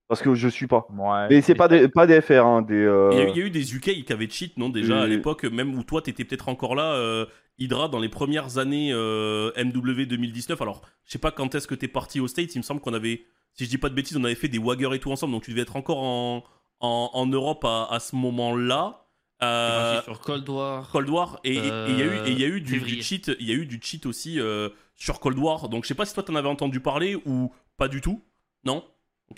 parce 0.09 0.21
que 0.21 0.35
je 0.35 0.47
suis 0.47 0.67
pas. 0.67 0.85
Ouais, 0.95 1.27
Mais 1.29 1.41
c'est 1.41 1.55
pas 1.55 1.67
des 1.67 1.87
pas 1.87 2.05
des 2.05 2.21
FR, 2.21 2.45
hein, 2.45 2.61
des. 2.61 2.75
euh, 2.75 3.09
Il 3.13 3.17
y, 3.17 3.21
a 3.21 3.25
eu, 3.25 3.29
il 3.29 3.37
y 3.37 3.41
a 3.41 3.45
eu 3.45 3.49
des 3.49 3.75
UK 3.75 4.03
qui 4.05 4.13
avaient 4.13 4.29
cheat, 4.29 4.57
non, 4.57 4.69
déjà 4.69 5.01
à 5.01 5.07
l'époque, 5.07 5.45
même 5.45 5.73
où 5.75 5.83
toi, 5.83 6.01
t'étais 6.01 6.23
peut-être 6.25 6.49
encore 6.49 6.75
là, 6.75 6.93
euh, 6.93 7.25
Hydra, 7.57 7.87
dans 7.87 7.99
les 7.99 8.09
premières 8.09 8.57
années 8.57 8.91
euh, 8.93 9.51
MW 9.57 10.05
2019. 10.05 10.61
Alors, 10.61 10.81
je 11.05 11.11
sais 11.13 11.19
pas 11.19 11.31
quand 11.31 11.55
est-ce 11.55 11.67
que 11.67 11.73
t'es 11.73 11.87
parti 11.87 12.19
aux 12.19 12.27
States, 12.27 12.53
il 12.53 12.59
me 12.59 12.63
semble 12.63 12.79
qu'on 12.81 12.93
avait, 12.93 13.23
si 13.53 13.65
je 13.65 13.69
dis 13.69 13.77
pas 13.77 13.89
de 13.89 13.95
bêtises, 13.95 14.17
on 14.17 14.23
avait 14.23 14.35
fait 14.35 14.49
des 14.49 14.59
Wagger 14.59 14.89
et 14.93 14.99
tout 14.99 15.11
ensemble, 15.11 15.33
donc 15.33 15.43
tu 15.43 15.51
devais 15.51 15.61
être 15.63 15.77
encore 15.77 16.03
en, 16.03 16.43
en, 16.83 17.09
en 17.13 17.25
Europe 17.25 17.65
à, 17.65 17.87
à 17.89 17.99
ce 17.99 18.15
moment-là. 18.15 18.99
Euh, 19.41 20.01
sur 20.03 20.19
Cold 20.21 20.47
War. 20.47 20.89
Cold 20.91 21.09
War 21.09 21.39
et 21.43 21.55
il 21.55 21.97
y 21.97 22.01
a 22.01 22.05
eu 22.05 22.15
et 22.27 22.31
il 22.31 22.39
y 22.39 22.45
a 22.45 22.47
eu 22.47 22.61
du, 22.61 22.79
du 22.79 23.01
cheat 23.03 23.29
il 23.41 23.49
y 23.49 23.51
a 23.51 23.55
eu 23.55 23.65
du 23.65 23.77
cheat 23.81 24.05
aussi 24.05 24.39
euh, 24.39 24.69
sur 24.95 25.19
Cold 25.19 25.37
War 25.37 25.67
donc 25.67 25.83
je 25.83 25.89
sais 25.89 25.95
pas 25.95 26.05
si 26.05 26.13
toi 26.13 26.23
t'en 26.23 26.35
avais 26.35 26.47
entendu 26.47 26.79
parler 26.79 27.17
ou 27.25 27.51
pas 27.75 27.89
du 27.89 27.99
tout 27.99 28.21
non? 28.63 28.85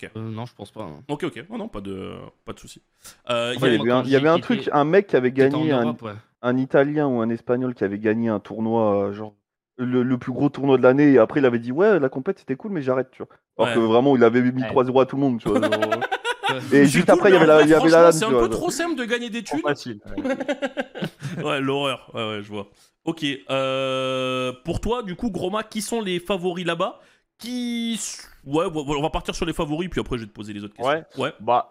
Euh, 0.04 0.08
non, 0.30 0.46
je 0.46 0.54
pense 0.54 0.70
pas. 0.70 0.82
hein. 0.82 1.02
ok 1.08 1.24
ok 1.24 1.44
non 1.50 1.58
non 1.58 1.68
pas 1.68 1.80
de 1.80 2.12
pas 2.44 2.52
de 2.52 2.60
souci 2.60 2.82
Euh, 3.30 3.54
il 3.56 3.60
y 3.62 3.64
avait 3.64 3.90
un, 3.90 4.04
y 4.04 4.14
avait 4.14 4.40
truc, 4.40 4.68
un 4.72 4.84
mec 4.84 5.08
qui 5.08 5.16
avait 5.16 5.32
gagné 5.32 5.72
un, 5.72 5.90
ouais. 6.02 6.12
un 6.42 6.56
Italien 6.56 7.08
ou 7.08 7.20
un 7.20 7.30
Espagnol 7.30 7.74
qui 7.74 7.82
avait 7.82 7.98
gagné 7.98 8.28
un 8.28 8.38
tournoi, 8.38 9.10
genre 9.12 9.34
le, 9.78 10.04
le 10.04 10.18
plus 10.18 10.32
gros 10.32 10.50
tournoi 10.50 10.76
de 10.78 10.82
l'année, 10.84 11.12
et 11.14 11.18
après 11.18 11.40
il 11.40 11.46
avait 11.46 11.58
dit 11.58 11.72
ouais 11.72 11.98
la 11.98 12.08
compète 12.10 12.38
c'était 12.38 12.54
cool 12.56 12.70
mais 12.70 12.82
j'arrête 12.82 13.10
tu 13.10 13.24
vois. 13.24 13.28
Alors 13.58 13.70
Ouais. 13.70 13.74
que 13.74 13.80
vraiment 13.84 14.14
il 14.14 14.22
avait 14.22 14.42
mis 14.42 14.62
Ouais. 14.62 14.68
3-0 14.70 15.02
à 15.02 15.06
tout 15.06 15.16
le 15.16 15.22
monde 15.22 15.40
tu 15.40 15.48
vois. 15.48 15.60
genre. 15.60 15.72
Et 16.56 16.60
C'est 16.70 16.86
juste 16.86 17.10
après 17.10 17.30
il 17.30 17.34
y 17.34 17.38
mais 17.38 17.44
avait 17.44 17.44
en 17.44 17.48
la, 17.48 17.54
vrai, 17.56 17.64
il 17.64 17.70
y 17.70 17.74
avait 17.74 17.88
la 17.90 18.12
c'est 18.12 18.24
un 18.24 18.30
peu 18.30 18.48
trop 18.48 18.70
simple 18.70 18.96
de 18.96 19.04
gagner 19.04 19.30
des 19.30 19.42
thunes 19.42 19.60
facile. 19.60 20.00
ouais 21.42 21.60
l'horreur 21.60 22.10
ouais 22.14 22.28
ouais 22.28 22.42
je 22.42 22.48
vois 22.48 22.68
ok 23.04 23.24
euh, 23.50 24.52
pour 24.64 24.80
toi 24.80 25.02
du 25.02 25.16
coup 25.16 25.30
Groma 25.30 25.62
qui 25.62 25.82
sont 25.82 26.00
les 26.00 26.20
favoris 26.20 26.66
là-bas? 26.66 27.00
Qui 27.38 28.00
ouais 28.44 28.64
on 28.74 29.02
va 29.02 29.10
partir 29.10 29.34
sur 29.34 29.44
les 29.46 29.52
favoris 29.52 29.88
puis 29.90 30.00
après 30.00 30.16
je 30.16 30.22
vais 30.22 30.28
te 30.28 30.32
poser 30.34 30.52
les 30.52 30.64
autres 30.64 30.74
questions 30.74 30.90
Ouais. 30.92 31.04
ouais 31.18 31.32
Bah, 31.40 31.68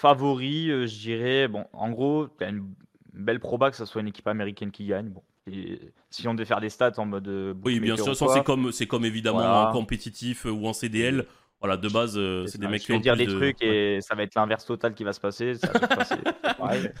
favori, 0.00 0.70
euh, 0.70 0.86
je 0.86 0.96
dirais, 0.96 1.48
bon, 1.48 1.64
en 1.72 1.90
gros, 1.90 2.28
t'as 2.38 2.50
une 2.50 2.72
belle 3.12 3.40
proba 3.40 3.68
que 3.72 3.76
ce 3.76 3.84
soit 3.84 4.00
une 4.00 4.06
équipe 4.06 4.28
américaine 4.28 4.70
qui 4.70 4.86
gagne. 4.86 5.08
Bon, 5.08 5.22
et 5.50 5.80
si 6.10 6.28
on 6.28 6.34
devait 6.34 6.44
faire 6.44 6.60
des 6.60 6.68
stats 6.70 6.92
en 6.98 7.06
mode. 7.06 7.26
euh, 7.26 7.52
oui 7.64 7.80
bien 7.80 7.96
sûr 7.96 8.14
ça, 8.14 8.26
c'est 8.32 8.44
comme 8.44 8.70
c'est 8.70 8.86
comme 8.86 9.04
évidemment 9.04 9.38
Voilà. 9.38 9.70
en 9.70 9.72
compétitif 9.72 10.44
ou 10.44 10.68
en 10.68 10.72
CDL 10.72 11.26
voilà 11.60 11.76
de 11.76 11.88
base 11.88 12.16
euh, 12.16 12.46
c'est 12.46 12.60
des 12.60 12.68
mecs 12.68 12.82
qui 12.82 12.92
ont 12.92 13.00
dire 13.00 13.16
des 13.16 13.26
de- 13.26 13.32
trucs 13.34 13.60
et 13.62 14.00
ça 14.00 14.14
va 14.14 14.22
être 14.22 14.34
l'inverse 14.34 14.64
total 14.64 14.94
qui 14.94 15.04
va 15.04 15.12
se 15.12 15.20
passer. 15.20 15.54
ça 15.54 15.72
va 15.72 15.80
se 15.80 15.86
passer. 15.94 16.14
Ouais. 16.60 16.92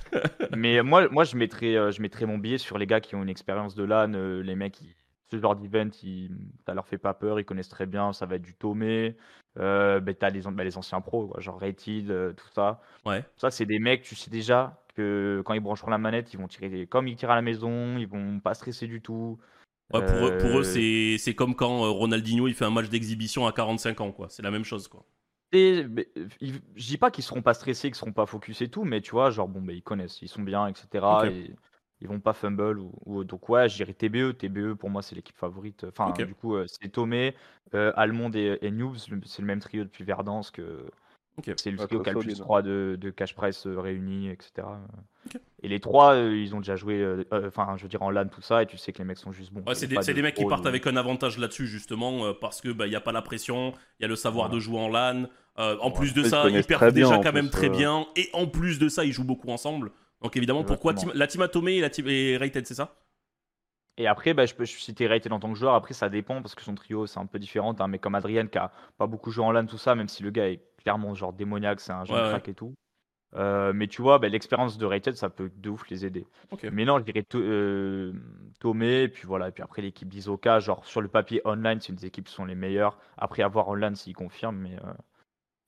Mais 0.56 0.82
moi, 0.82 1.08
moi 1.10 1.24
je, 1.24 1.36
mettrais, 1.36 1.76
euh, 1.76 1.90
je 1.90 2.00
mettrais 2.00 2.26
mon 2.26 2.38
billet 2.38 2.58
sur 2.58 2.78
les 2.78 2.86
gars 2.86 3.00
qui 3.00 3.14
ont 3.16 3.22
une 3.22 3.28
expérience 3.28 3.74
de 3.74 3.82
LAN, 3.84 4.12
euh, 4.14 4.40
les 4.42 4.54
mecs, 4.54 4.74
qui, 4.74 4.94
ce 5.30 5.38
genre 5.38 5.56
d'event, 5.56 5.90
ils- 6.02 6.30
ça 6.64 6.74
leur 6.74 6.86
fait 6.86 6.98
pas 6.98 7.12
peur, 7.14 7.38
ils 7.40 7.44
connaissent 7.44 7.68
très 7.68 7.86
bien, 7.86 8.12
ça 8.12 8.24
va 8.26 8.36
être 8.36 8.42
du 8.42 8.54
Tomé. 8.54 9.16
Euh, 9.58 9.98
bah, 10.00 10.14
t'as 10.14 10.30
les, 10.30 10.42
bah, 10.42 10.62
les 10.64 10.76
anciens 10.78 11.00
pros, 11.00 11.26
quoi, 11.28 11.40
genre 11.40 11.60
Rated, 11.60 12.10
euh, 12.10 12.32
tout 12.32 12.46
ça. 12.54 12.80
ouais 13.04 13.24
Ça, 13.36 13.50
c'est 13.50 13.66
des 13.66 13.78
mecs, 13.80 14.02
tu 14.02 14.14
sais 14.14 14.30
déjà 14.30 14.80
que 14.94 15.42
quand 15.44 15.54
ils 15.54 15.60
brancheront 15.60 15.90
la 15.90 15.98
manette, 15.98 16.32
ils 16.32 16.38
vont 16.38 16.48
tirer 16.48 16.68
des- 16.68 16.86
comme 16.86 17.08
ils 17.08 17.16
tirent 17.16 17.30
à 17.30 17.36
la 17.36 17.42
maison, 17.42 17.98
ils 17.98 18.06
vont 18.08 18.38
pas 18.40 18.54
stresser 18.54 18.86
du 18.86 19.00
tout. 19.00 19.38
Ouais, 19.92 20.02
pour, 20.04 20.26
eux, 20.26 20.36
pour 20.38 20.58
eux, 20.58 20.64
Euh, 20.66 21.18
c'est 21.18 21.34
comme 21.34 21.54
quand 21.54 21.84
euh, 21.84 21.90
Ronaldinho 21.90 22.46
il 22.48 22.54
fait 22.54 22.64
un 22.64 22.70
match 22.70 22.88
d'exhibition 22.88 23.46
à 23.46 23.52
45 23.52 24.00
ans, 24.00 24.12
quoi. 24.12 24.28
C'est 24.28 24.42
la 24.42 24.50
même 24.50 24.64
chose, 24.64 24.88
quoi. 24.88 25.04
Et, 25.52 25.84
mais, 25.88 26.08
euh, 26.18 26.28
je 26.76 26.86
dis 26.86 26.98
pas 26.98 27.10
qu'ils 27.10 27.24
seront 27.24 27.40
pas 27.42 27.54
stressés, 27.54 27.88
qu'ils 27.88 27.94
seront 27.96 28.12
pas 28.12 28.26
focus 28.26 28.60
et 28.60 28.68
tout, 28.68 28.84
mais 28.84 29.00
tu 29.00 29.12
vois, 29.12 29.30
genre, 29.30 29.48
bon, 29.48 29.62
bah, 29.62 29.72
ils 29.72 29.82
connaissent, 29.82 30.20
ils 30.20 30.28
sont 30.28 30.42
bien, 30.42 30.66
etc. 30.68 31.24
Ok. 31.24 31.32
Et 31.32 31.50
ils 32.00 32.08
vont 32.08 32.20
pas 32.20 32.34
fumble. 32.34 32.78
Ou, 32.78 32.92
ou- 33.06 33.24
donc, 33.24 33.48
ouais, 33.48 33.68
je 33.68 33.76
dirais 33.76 33.94
TBE. 33.94 34.32
TBE, 34.34 34.74
pour 34.74 34.90
moi, 34.90 35.02
c'est 35.02 35.14
l'équipe 35.14 35.36
favorite. 35.36 35.84
Enfin, 35.84 36.12
du 36.22 36.34
coup, 36.34 36.56
c'est 36.66 36.90
Tomé, 36.90 37.34
euh, 37.74 37.92
Almond 37.96 38.30
et, 38.34 38.58
et 38.62 38.70
Noobs. 38.70 38.98
C'est 39.24 39.40
le 39.42 39.46
même 39.46 39.60
trio 39.60 39.84
depuis 39.84 40.04
Verdansk. 40.04 40.56
que 40.56 40.90
C'est 41.56 41.70
le 41.70 41.78
Ouais, 41.78 41.86
trio 41.86 42.02
qui 42.02 42.10
a 42.10 42.12
le 42.12 42.20
solide. 42.20 42.36
plus 42.36 42.40
3 42.40 42.62
de, 42.62 42.96
de 43.00 43.10
cash 43.10 43.34
price 43.34 43.66
euh, 43.66 43.78
réunis, 43.80 44.28
etc. 44.30 44.68
Et 45.62 45.68
les 45.68 45.80
trois, 45.80 46.14
euh, 46.14 46.36
ils 46.36 46.54
ont 46.54 46.58
déjà 46.58 46.76
joué, 46.76 47.00
euh, 47.00 47.24
euh, 47.32 47.48
enfin, 47.48 47.74
je 47.76 47.82
veux 47.82 47.88
dire, 47.88 48.02
en 48.02 48.10
LAN, 48.10 48.28
tout 48.28 48.40
ça, 48.42 48.62
et 48.62 48.66
tu 48.66 48.76
sais 48.78 48.92
que 48.92 48.98
les 48.98 49.04
mecs 49.04 49.18
sont 49.18 49.32
juste 49.32 49.52
bons. 49.52 49.62
Ouais, 49.66 49.74
c'est 49.74 49.86
des, 49.86 49.96
de 49.96 50.12
des 50.12 50.22
mecs 50.22 50.34
qui 50.36 50.44
partent 50.44 50.64
de- 50.64 50.68
avec 50.68 50.86
un 50.86 50.96
avantage 50.96 51.38
là-dessus, 51.38 51.66
justement, 51.66 52.26
euh, 52.26 52.32
parce 52.32 52.60
que 52.60 52.68
bah, 52.70 52.86
il 52.86 52.90
n'y 52.90 52.96
a 52.96 53.00
pas 53.00 53.12
la 53.12 53.22
pression, 53.22 53.72
il 53.98 54.02
y 54.02 54.04
a 54.04 54.08
le 54.08 54.16
savoir 54.16 54.46
Voilà. 54.46 54.54
de 54.56 54.60
jouer 54.60 54.78
en 54.78 54.88
LAN. 54.88 55.26
Euh, 55.58 55.76
en 55.80 55.90
plus 55.90 56.14
de 56.14 56.22
Ils 56.22 56.28
ça, 56.30 56.38
ils 56.38 56.42
connaissent 56.52 56.66
perdent 56.66 56.92
déjà 56.94 57.18
quand 57.18 57.32
même 57.32 57.50
très 57.50 57.66
euh. 57.66 57.70
bien. 57.70 58.06
Et 58.14 58.30
en 58.32 58.46
plus 58.46 58.78
de 58.78 58.88
ça, 58.88 59.04
ils 59.04 59.12
jouent 59.12 59.24
beaucoup 59.24 59.48
ensemble. 59.50 59.90
Donc 60.22 60.36
évidemment, 60.36 60.62
pourquoi 60.64 60.94
team- 60.94 61.10
la 61.14 61.26
team 61.26 61.42
Atomé 61.42 61.74
et 61.76 61.80
la 61.80 61.90
team 61.90 62.06
et 62.08 62.36
Rated, 62.36 62.64
c'est 62.66 62.74
ça? 62.74 62.94
Et 63.96 64.06
après, 64.06 64.32
bah, 64.34 64.46
je 64.46 64.54
peux 64.54 64.64
citer 64.66 65.08
Rated 65.08 65.32
en 65.32 65.40
tant 65.40 65.52
que 65.52 65.58
joueur. 65.58 65.74
Après, 65.74 65.92
ça 65.94 66.08
dépend 66.08 66.40
parce 66.40 66.54
que 66.54 66.62
son 66.62 66.74
trio, 66.74 67.06
c'est 67.06 67.18
un 67.18 67.26
peu 67.26 67.38
différent. 67.40 67.74
T'as 67.74 67.84
un 67.84 67.88
mec 67.88 68.00
comme 68.00 68.14
Adrien 68.14 68.46
qui 68.46 68.58
a 68.58 68.70
pas 68.96 69.06
beaucoup 69.08 69.30
joué 69.32 69.44
en 69.44 69.50
LAN, 69.52 69.66
tout 69.66 69.78
ça, 69.78 69.94
même 69.96 70.08
si 70.08 70.22
le 70.22 70.30
gars 70.30 70.48
est 70.48 70.62
clairement 70.78 71.14
genre 71.14 71.32
démoniaque, 71.32 71.80
c'est 71.80 71.92
un 71.92 72.04
jeune 72.04 72.16
Ouais, 72.16 72.22
ouais. 72.22 72.28
crack 72.30 72.48
et 72.48 72.54
tout. 72.54 72.74
Euh, 73.36 73.74
mais 73.74 73.88
tu 73.88 74.00
vois, 74.00 74.18
bah, 74.18 74.28
l'expérience 74.30 74.78
de 74.78 74.86
Rated, 74.86 75.14
ça 75.16 75.28
peut 75.28 75.50
de 75.54 75.68
ouf 75.68 75.86
les 75.90 76.06
aider. 76.06 76.26
Mais 76.72 76.86
non, 76.86 76.98
je 76.98 77.04
dirais 77.04 77.22
To- 77.24 77.38
euh, 77.38 78.14
Tomé, 78.58 79.02
et 79.02 79.08
puis 79.08 79.26
voilà. 79.26 79.48
Et 79.48 79.52
puis 79.52 79.62
après, 79.62 79.82
l'équipe 79.82 80.08
d'Isoka, 80.08 80.60
genre 80.60 80.84
sur 80.86 81.02
le 81.02 81.08
papier 81.08 81.42
online, 81.44 81.78
c'est 81.80 81.90
une 81.90 81.96
des 81.96 82.06
équipes 82.06 82.24
qui 82.26 82.32
sont 82.34 82.46
les 82.46 82.54
meilleures. 82.54 82.96
Après, 83.18 83.42
à 83.42 83.48
voir 83.48 83.68
en 83.68 83.74
LAN 83.74 83.94
s'ils 83.94 84.14
confirment. 84.16 84.56
Mais, 84.56 84.76
euh, 84.76 84.92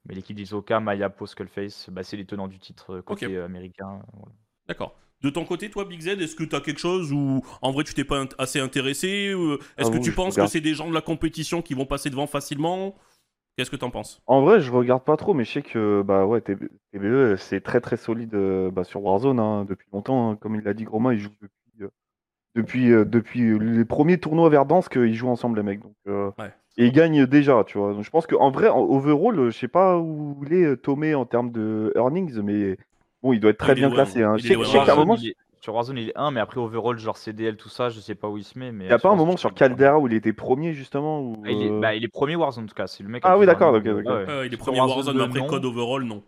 mais 0.06 0.14
l'équipe 0.14 0.34
d'Isoka, 0.36 0.80
Maya, 0.80 1.10
Po, 1.10 1.26
Skullface, 1.26 1.90
bah, 1.90 2.02
c'est 2.02 2.16
les 2.16 2.24
tenants 2.24 2.48
du 2.48 2.58
titre 2.58 2.94
euh, 2.96 3.02
côté 3.02 3.26
euh, 3.36 3.44
américain. 3.44 4.00
voilà. 4.14 4.32
D'accord. 4.66 4.96
De 5.20 5.28
ton 5.28 5.44
côté, 5.44 5.68
toi, 5.68 5.84
Big 5.84 6.00
Z, 6.00 6.08
est-ce 6.18 6.34
que 6.34 6.44
tu 6.44 6.56
as 6.56 6.62
quelque 6.62 6.80
chose 6.80 7.12
où 7.12 7.42
en 7.60 7.72
vrai 7.72 7.84
tu 7.84 7.92
t'es 7.92 8.04
pas 8.04 8.24
assez 8.38 8.58
intéressé 8.58 9.34
ou- 9.34 9.56
Est-ce 9.56 9.66
Ah 9.76 9.84
que 9.90 9.96
oui, 9.98 10.00
tu 10.00 10.12
penses 10.12 10.34
que 10.36 10.46
c'est 10.46 10.62
des 10.62 10.72
gens 10.72 10.88
de 10.88 10.94
la 10.94 11.02
compétition 11.02 11.60
qui 11.60 11.74
vont 11.74 11.84
passer 11.84 12.08
devant 12.08 12.26
facilement? 12.26 12.94
Qu'est-ce 13.60 13.70
que 13.70 13.76
t'en 13.76 13.90
penses? 13.90 14.22
En 14.26 14.40
vrai, 14.40 14.62
je 14.62 14.72
regarde 14.72 15.04
pas 15.04 15.18
trop, 15.18 15.34
mais 15.34 15.44
je 15.44 15.52
sais 15.52 15.60
que 15.60 16.00
bah 16.00 16.24
ouais, 16.24 16.40
TB 16.40 16.70
TBE, 16.94 17.36
c'est 17.36 17.60
très 17.60 17.82
très 17.82 17.98
solide 17.98 18.34
euh, 18.34 18.70
bah, 18.70 18.84
sur 18.84 19.04
Warzone 19.04 19.38
hein, 19.38 19.66
depuis 19.68 19.86
longtemps. 19.92 20.30
hein. 20.30 20.36
Comme 20.40 20.54
il 20.54 20.62
l'a 20.62 20.72
dit, 20.72 20.84
Groma, 20.84 21.12
ils 21.12 21.18
jouent 21.20 21.28
depuis, 21.42 21.82
euh, 21.82 21.88
depuis, 22.54 22.90
euh, 22.90 23.04
depuis 23.04 23.58
les 23.58 23.84
premiers 23.84 24.16
tournois 24.16 24.48
Verdansk, 24.48 24.96
ils 24.96 25.14
jouent 25.14 25.28
ensemble, 25.28 25.58
les 25.58 25.62
mecs. 25.62 25.80
Donc, 25.80 25.92
euh, 26.08 26.30
Ouais. 26.38 26.50
Et 26.78 26.86
ils 26.86 26.92
gagnent 26.92 27.26
déjà, 27.26 27.62
tu 27.66 27.76
vois. 27.76 27.92
Donc, 27.92 28.02
je 28.02 28.08
pense 28.08 28.26
qu'en 28.26 28.50
vrai, 28.50 28.68
en 28.68 28.80
overall, 28.80 29.50
je 29.50 29.58
sais 29.58 29.68
pas 29.68 29.98
où 29.98 30.42
il 30.46 30.54
est 30.54 30.76
Tomé 30.78 31.14
en 31.14 31.26
termes 31.26 31.52
de 31.52 31.92
earnings, 31.96 32.40
mais 32.40 32.78
bon, 33.22 33.34
il 33.34 33.40
doit 33.40 33.50
être 33.50 33.58
très 33.58 33.72
Il 33.72 33.80
bien 33.80 33.90
classé. 33.90 34.22
Hein. 34.22 34.38
Je 34.38 34.46
sais, 34.46 34.56
qu'à 34.56 34.94
un 34.94 34.96
moment, 34.96 35.18
sur 35.60 35.74
Warzone, 35.74 35.98
il 35.98 36.08
est 36.08 36.16
1, 36.16 36.30
mais 36.30 36.40
après, 36.40 36.58
overall, 36.58 36.98
genre 36.98 37.16
CDL, 37.16 37.56
tout 37.56 37.68
ça, 37.68 37.90
je 37.90 38.00
sais 38.00 38.14
pas 38.14 38.28
où 38.28 38.38
il 38.38 38.44
se 38.44 38.58
met. 38.58 38.72
Mais 38.72 38.84
il 38.84 38.88
n'y 38.88 38.92
a 38.94 38.98
pas 38.98 39.10
un 39.10 39.16
moment 39.16 39.36
sur. 39.36 39.52
Caldera 39.54 39.98
où 39.98 40.06
il 40.08 40.14
était 40.14 40.32
premier, 40.32 40.72
justement 40.72 41.20
où, 41.20 41.42
Ah, 41.44 41.50
il, 41.50 41.62
est, 41.62 41.70
euh, 41.70 41.80
bah, 41.80 41.94
il 41.94 42.02
est 42.04 42.08
premier 42.08 42.36
Warzone 42.36 42.64
en 42.64 42.66
tout 42.66 42.74
cas, 42.74 42.86
c'est 42.86 43.02
le 43.02 43.08
mec. 43.10 43.22
Ah 43.26 43.38
oui, 43.38 43.46
d'accord, 43.46 43.72
joue 43.72 43.78
ok, 43.78 43.82
vraiment- 43.84 43.98
d'accord. 44.02 44.16
ouais, 44.18 44.24
ouais. 44.26 44.30
Euh, 44.32 44.46
Il 44.46 44.52
est 44.54 44.56
Sur 44.56 44.64
premier 44.66 44.80
Warzone, 44.80 45.16
mais 45.16 45.24
après 45.24 45.38
non. 45.40 45.46
code 45.46 45.64
overall, 45.64 46.02
non. 46.04 46.22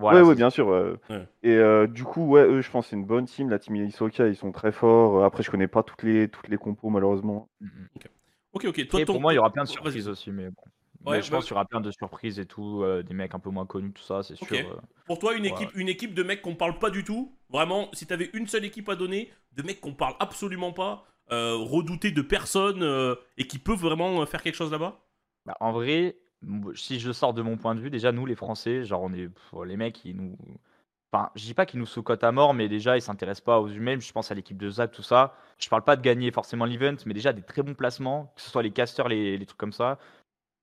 Voilà, 0.00 0.18
ouais, 0.18 0.24
c'est 0.24 0.28
ouais, 0.28 0.34
bien 0.36 0.50
sûr. 0.50 0.68
ouais. 0.68 0.92
Ouais. 1.10 1.26
Et 1.42 1.56
euh, 1.56 1.88
du 1.88 2.04
coup, 2.04 2.24
ouais, 2.28 2.42
eux, 2.44 2.60
je 2.60 2.70
pense 2.70 2.84
que 2.86 2.90
c'est 2.90 2.96
une 2.96 3.04
bonne 3.04 3.24
team. 3.24 3.50
La 3.50 3.58
team 3.58 3.74
Isoka, 3.74 4.28
ils 4.28 4.36
sont 4.36 4.52
très 4.52 4.70
forts. 4.70 5.18
Euh, 5.18 5.24
Après, 5.24 5.42
je 5.42 5.50
connais 5.50 5.66
pas 5.66 5.82
toutes 5.82 6.04
les, 6.04 6.28
toutes 6.28 6.46
les 6.46 6.56
compos, 6.56 6.88
malheureusement. 6.88 7.48
Mm, 7.60 7.66
mm. 7.66 7.88
Ok, 8.52 8.64
ok. 8.66 8.86
Toi, 8.88 9.00
Et 9.00 9.04
ton- 9.04 9.14
pour 9.14 9.20
moi, 9.20 9.32
il 9.32 9.36
y 9.36 9.38
aura 9.40 9.50
plein 9.50 9.64
de 9.64 9.68
surprises 9.68 10.06
aussi, 10.08 10.30
mais 10.30 10.46
bon. 10.50 10.62
Ouais, 11.04 11.16
Mais 11.16 11.22
je 11.22 11.30
bah- 11.30 11.36
pense 11.36 11.44
qu'il 11.44 11.52
y 11.52 11.54
aura 11.54 11.64
plein 11.64 11.80
de 11.80 11.90
surprises 11.90 12.38
et 12.38 12.46
tout, 12.46 12.82
euh, 12.82 13.02
des 13.02 13.14
mecs 13.14 13.34
un 13.34 13.38
peu 13.38 13.50
moins 13.50 13.66
connus, 13.66 13.92
tout 13.92 14.02
ça, 14.02 14.22
c'est 14.22 14.34
sûr. 14.36 14.48
Euh. 14.56 14.80
Pour 15.06 15.18
toi, 15.18 15.34
une 15.34 15.44
Ouais. 15.44 15.50
équipe, 15.50 15.70
une 15.76 15.88
équipe 15.88 16.12
de 16.14 16.22
mecs 16.22 16.42
qu'on 16.42 16.56
parle 16.56 16.78
pas 16.78 16.90
du 16.90 17.04
tout, 17.04 17.36
vraiment, 17.48 17.88
si 17.92 18.06
t'avais 18.06 18.30
une 18.34 18.46
seule 18.46 18.64
équipe 18.64 18.88
à 18.88 18.96
donner, 18.96 19.32
de 19.52 19.62
mecs 19.62 19.80
qu'on 19.80 19.94
parle 19.94 20.14
absolument 20.20 20.72
pas, 20.72 21.04
euh, 21.30 21.54
redoutés 21.56 22.10
de 22.10 22.22
personne 22.22 22.82
et 23.36 23.46
qui 23.46 23.58
peuvent 23.58 23.80
vraiment 23.80 24.24
faire 24.26 24.42
quelque 24.42 24.56
chose 24.56 24.72
là-bas? 24.72 25.00
Bah, 25.46 25.56
en 25.60 25.72
vrai, 25.72 26.16
si 26.74 27.00
je 27.00 27.12
sors 27.12 27.32
de 27.34 27.42
mon 27.42 27.56
point 27.56 27.74
de 27.74 27.80
vue, 27.80 27.90
déjà, 27.90 28.12
nous, 28.12 28.26
les 28.26 28.34
Français, 28.36 28.84
genre, 28.84 29.02
on 29.02 29.12
est. 29.12 29.28
pff, 29.28 29.54
les 29.66 29.76
mecs, 29.76 30.04
ils 30.04 30.16
nous. 30.16 30.36
Enfin, 31.10 31.30
je 31.36 31.44
dis 31.44 31.54
pas 31.54 31.64
qu'ils 31.64 31.80
nous 31.80 31.86
sous-cotent 31.86 32.22
à 32.24 32.32
mort, 32.32 32.52
mais 32.52 32.68
déjà, 32.68 32.98
ils 32.98 33.02
s'intéressent 33.02 33.44
pas 33.44 33.60
aux 33.60 33.68
humains. 33.68 33.98
Je 33.98 34.12
pense 34.12 34.30
à 34.30 34.34
l'équipe 34.34 34.58
de 34.58 34.68
Zach, 34.68 34.92
tout 34.92 35.02
ça. 35.02 35.34
Je 35.58 35.66
parle 35.70 35.82
pas 35.82 35.96
de 35.96 36.02
gagner 36.02 36.30
forcément 36.30 36.66
l'event, 36.66 36.96
mais 37.06 37.14
déjà 37.14 37.32
des 37.32 37.40
très 37.42 37.62
bons 37.62 37.74
placements, 37.74 38.30
que 38.36 38.42
ce 38.42 38.50
soit 38.50 38.62
les 38.62 38.72
casters, 38.72 39.08
les, 39.08 39.38
les 39.38 39.46
trucs 39.46 39.58
comme 39.58 39.72
ça. 39.72 39.98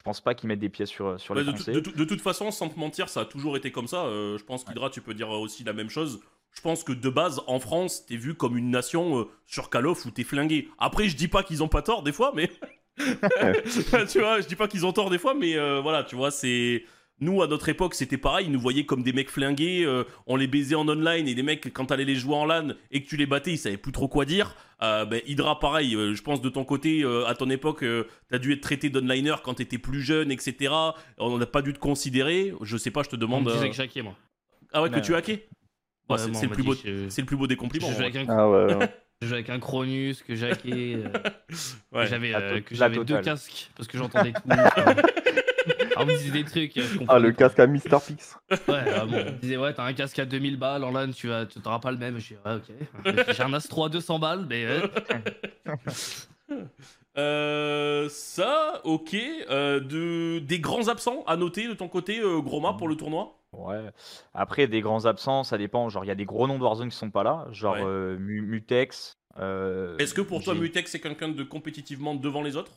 Je 0.05 0.09
pense 0.11 0.21
pas 0.21 0.35
qu'ils 0.35 0.47
mettent 0.47 0.59
des 0.59 0.69
pieds 0.69 0.85
sur, 0.85 1.19
sur 1.19 1.33
les 1.33 1.41
de, 1.43 1.49
tout- 1.49 1.55
Français. 1.57 1.71
de 1.71 1.79
tout- 1.79 1.91
de 1.91 2.03
toute 2.05 2.21
façon, 2.21 2.51
sans 2.51 2.69
te 2.69 2.77
mentir, 2.79 3.09
ça 3.09 3.21
a 3.21 3.25
toujours 3.25 3.57
été 3.57 3.71
comme 3.71 3.87
ça. 3.87 4.05
Euh, 4.05 4.37
je 4.37 4.43
pense 4.43 4.63
qu'Hydra, 4.63 4.91
tu 4.91 5.01
peux 5.01 5.15
dire 5.15 5.29
aussi 5.31 5.63
la 5.63 5.73
même 5.73 5.89
chose. 5.89 6.19
Je 6.51 6.61
pense 6.61 6.83
que 6.83 6.91
de 6.93 7.09
base, 7.09 7.41
en 7.47 7.59
France, 7.59 8.05
t'es 8.05 8.15
vu 8.15 8.35
comme 8.35 8.55
une 8.55 8.69
nation 8.69 9.19
euh, 9.21 9.23
sur 9.47 9.71
Call 9.71 9.87
of 9.87 10.05
où 10.05 10.11
t'es 10.11 10.23
flingué. 10.23 10.69
Après, 10.77 11.09
je 11.09 11.17
dis 11.17 11.27
pas 11.27 11.41
qu'ils 11.41 11.63
ont 11.63 11.67
pas 11.67 11.81
tort 11.81 12.03
des 12.03 12.11
fois, 12.11 12.33
mais. 12.35 12.51
tu 12.97 14.19
vois, 14.19 14.41
je 14.41 14.47
dis 14.47 14.55
pas 14.55 14.67
qu'ils 14.67 14.85
ont 14.85 14.93
tort 14.93 15.09
des 15.09 15.17
fois, 15.17 15.33
mais 15.33 15.57
euh, 15.57 15.81
voilà, 15.81 16.03
tu 16.03 16.15
vois, 16.15 16.29
c'est. 16.29 16.85
Nous, 17.21 17.41
à 17.41 17.47
notre 17.47 17.69
époque, 17.69 17.93
c'était 17.95 18.17
pareil. 18.17 18.47
Ils 18.47 18.51
nous 18.51 18.59
voyaient 18.59 18.85
comme 18.85 19.01
des 19.01 19.13
mecs 19.13 19.29
flingués. 19.29 19.85
euh, 19.85 20.03
on 20.27 20.35
les 20.35 20.47
baisait 20.47 20.75
en 20.75 20.87
online. 20.89 21.27
Et 21.29 21.33
les 21.33 21.43
mecs, 21.43 21.71
quand 21.73 21.85
t'allais 21.85 22.03
les 22.03 22.15
jouer 22.15 22.35
en 22.35 22.45
LAN 22.45 22.73
et 22.91 23.01
que 23.01 23.07
tu 23.07 23.15
les 23.15 23.25
battais, 23.25 23.51
ils 23.53 23.57
savaient 23.57 23.77
plus 23.77 23.93
trop 23.93 24.07
quoi 24.09 24.25
dire. 24.25 24.55
Euh, 24.83 25.05
ben, 25.05 25.21
Hydra, 25.25 25.59
pareil. 25.59 25.95
euh, 25.95 26.13
je 26.13 26.21
pense 26.21 26.41
de 26.41 26.49
ton 26.49 26.65
côté, 26.65 27.03
euh, 27.03 27.25
à 27.25 27.33
ton 27.35 27.49
époque, 27.49 27.83
euh, 27.83 28.05
t'as 28.29 28.37
dû 28.37 28.51
être 28.51 28.59
traité 28.61 28.89
d'onliner 28.89 29.35
quand 29.43 29.53
t'étais 29.53 29.77
plus 29.77 30.01
jeune, 30.01 30.29
etc. 30.29 30.73
On 31.17 31.37
n'a 31.37 31.45
pas 31.45 31.61
dû 31.61 31.71
te 31.71 31.79
considérer. 31.79 32.53
Je 32.61 32.75
sais 32.75 32.91
pas, 32.91 33.01
je 33.03 33.09
te 33.09 33.15
On 33.15 33.19
demande. 33.19 33.45
me 33.45 33.51
disait 33.69 33.87
que 33.87 34.01
moi. 34.01 34.15
Ah 34.73 34.81
ouais, 34.81 34.89
que 34.89 34.99
tu 34.99 35.13
as 35.13 35.17
hacké 35.19 35.47
Bah, 36.09 36.15
Ouais, 36.15 36.21
c'est 36.21 36.35
on 36.37 36.41
le, 36.41 36.49
plus 36.49 36.63
beau- 36.63 36.75
je- 36.75 37.07
c'est 37.07 37.21
le 37.21 37.27
plus 37.27 37.37
beau 37.37 37.47
des 37.47 37.55
compliments. 37.55 37.87
Je 37.87 37.93
jouais 37.93 38.03
en 38.03 38.07
avec 38.09 38.15
un, 38.29 38.37
Ah 38.37 38.49
ouais. 38.49 38.75
ouais. 38.75 38.89
je 39.21 39.27
jouais 39.27 39.37
avec 39.37 39.49
un 39.49 39.59
Cronus, 39.59 40.21
que 40.21 40.35
j'hackais. 40.35 40.97
euh, 40.97 41.07
Ouais. 41.93 42.03
que 42.03 42.09
J'avais 42.09 42.35
euh, 42.35 42.59
j'avais 42.71 43.03
deux 43.05 43.21
casques 43.21 43.69
parce 43.77 43.87
que 43.87 43.97
j'entendais 43.97 44.33
tout. 44.33 44.41
enfin. 45.95 45.99
Ah, 45.99 46.03
on 46.03 46.05
me 46.05 46.17
disait 46.17 46.31
des 46.31 46.43
trucs. 46.45 46.77
euh, 46.77 46.83
Ah, 47.07 47.19
le 47.19 47.31
casque 47.31 47.59
à 47.59 47.67
Mr. 47.67 47.99
Pix. 48.05 48.37
Ouais, 48.51 48.57
ah 48.95 49.05
bon, 49.05 49.13
on 49.13 49.25
me 49.31 49.39
disait, 49.41 49.57
ouais, 49.57 49.73
t'as 49.73 49.85
un 49.85 49.93
casque 49.93 50.19
à 50.19 50.25
2000 50.25 50.57
balles 50.57 50.83
en 50.83 50.91
LAN, 50.91 51.11
tu 51.11 51.27
vas- 51.27 51.45
t'auras 51.45 51.79
pas 51.79 51.91
le 51.91 51.97
même. 51.97 52.19
Je 52.19 52.33
dis, 52.33 52.37
ouais, 52.45 52.55
ok. 52.55 53.25
J'ai 53.35 53.43
un 53.43 53.53
As 53.53 53.67
3 53.67 53.87
à 53.87 53.89
200 53.89 54.19
balles, 54.19 54.45
mais. 54.49 54.65
Euh, 57.17 58.09
ça, 58.09 58.81
ok. 58.83 59.15
Euh, 59.49 59.79
de, 59.79 60.39
des 60.39 60.59
grands 60.59 60.89
absents 60.89 61.23
à 61.27 61.37
noter 61.37 61.67
de 61.67 61.73
ton 61.73 61.87
côté, 61.87 62.19
euh, 62.19 62.41
Groma, 62.41 62.73
pour 62.73 62.89
le 62.89 62.97
tournoi? 62.97 63.37
Ouais. 63.53 63.89
Après, 64.33 64.67
des 64.67 64.81
grands 64.81 65.05
absents, 65.05 65.43
ça 65.45 65.57
dépend. 65.57 65.87
Genre, 65.87 66.03
il 66.03 66.07
y 66.09 66.11
a 66.11 66.15
des 66.15 66.25
gros 66.25 66.45
noms 66.45 66.57
de 66.57 66.63
Warzone 66.63 66.89
qui 66.89 66.97
sont 66.97 67.09
pas 67.11 67.23
là. 67.23 67.47
Genre 67.51 67.75
Ouais. 67.75 67.83
euh, 67.85 68.17
Mutex. 68.19 69.13
euh, 69.39 69.97
Est-ce 69.97 70.13
que 70.13 70.19
pour 70.21 70.43
toi, 70.43 70.55
Mutex, 70.55 70.91
c'est 70.91 70.99
quelqu'un 70.99 71.29
de 71.29 71.43
compétitivement 71.43 72.15
devant 72.15 72.41
les 72.41 72.57
autres? 72.57 72.71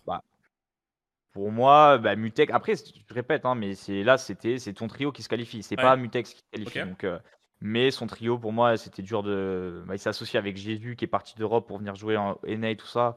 Pour 1.39 1.53
moi, 1.53 1.99
bah, 1.99 2.17
Mutex. 2.17 2.53
Après, 2.53 2.75
je 2.75 3.15
répète, 3.15 3.47
hein, 3.47 3.55
mais 3.55 3.77
c'est 3.77 4.03
là, 4.03 4.19
c'était 4.19 4.59
c'est 4.59 4.73
ton 4.73 4.89
trio 4.89 5.13
qui 5.13 5.23
se 5.23 5.29
qualifie. 5.29 5.63
C'est 5.63 5.77
Ouais. 5.79 5.85
pas 5.85 5.95
Mutex 5.97 6.35
qui 6.35 6.41
se 6.41 6.51
qualifie. 6.51 6.81
Donc, 6.81 7.05
euh, 7.05 7.17
mais 7.61 7.93
son 7.93 8.09
trio, 8.09 8.39
pour 8.39 8.53
moi, 8.53 8.77
c'était 8.77 9.03
dur 9.03 9.23
de. 9.23 9.85
Bah, 9.87 9.95
il 9.95 10.01
s'est 10.01 10.09
associé 10.09 10.37
avec 10.37 10.57
Jésus 10.57 10.97
qui 10.97 11.05
est 11.05 11.09
parti 11.09 11.37
d'Europe 11.37 11.69
pour 11.69 11.79
venir 11.79 11.95
jouer 11.95 12.17
en 12.17 12.41
NA 12.45 12.71
et 12.71 12.77
tout 12.77 12.89
ça. 12.89 13.17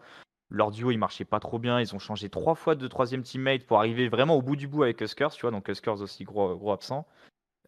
Leur 0.52 0.70
duo, 0.70 0.92
il 0.92 1.00
marchait 1.00 1.26
pas 1.26 1.40
trop 1.40 1.58
bien. 1.58 1.80
Ils 1.80 1.96
ont 1.96 2.00
changé 2.00 2.30
trois 2.30 2.54
fois 2.54 2.76
de 2.76 2.88
troisième 2.88 3.24
teammate 3.24 3.66
pour 3.66 3.80
arriver 3.80 4.08
vraiment 4.08 4.36
au 4.36 4.44
bout 4.44 4.56
du 4.56 4.68
bout 4.68 4.84
avec 4.84 5.02
Huskers, 5.02 5.32
tu 5.32 5.42
vois. 5.42 5.50
Donc 5.50 5.68
Huskers 5.68 6.00
aussi 6.02 6.24
gros, 6.24 6.56
gros 6.56 6.74
absent. 6.74 7.08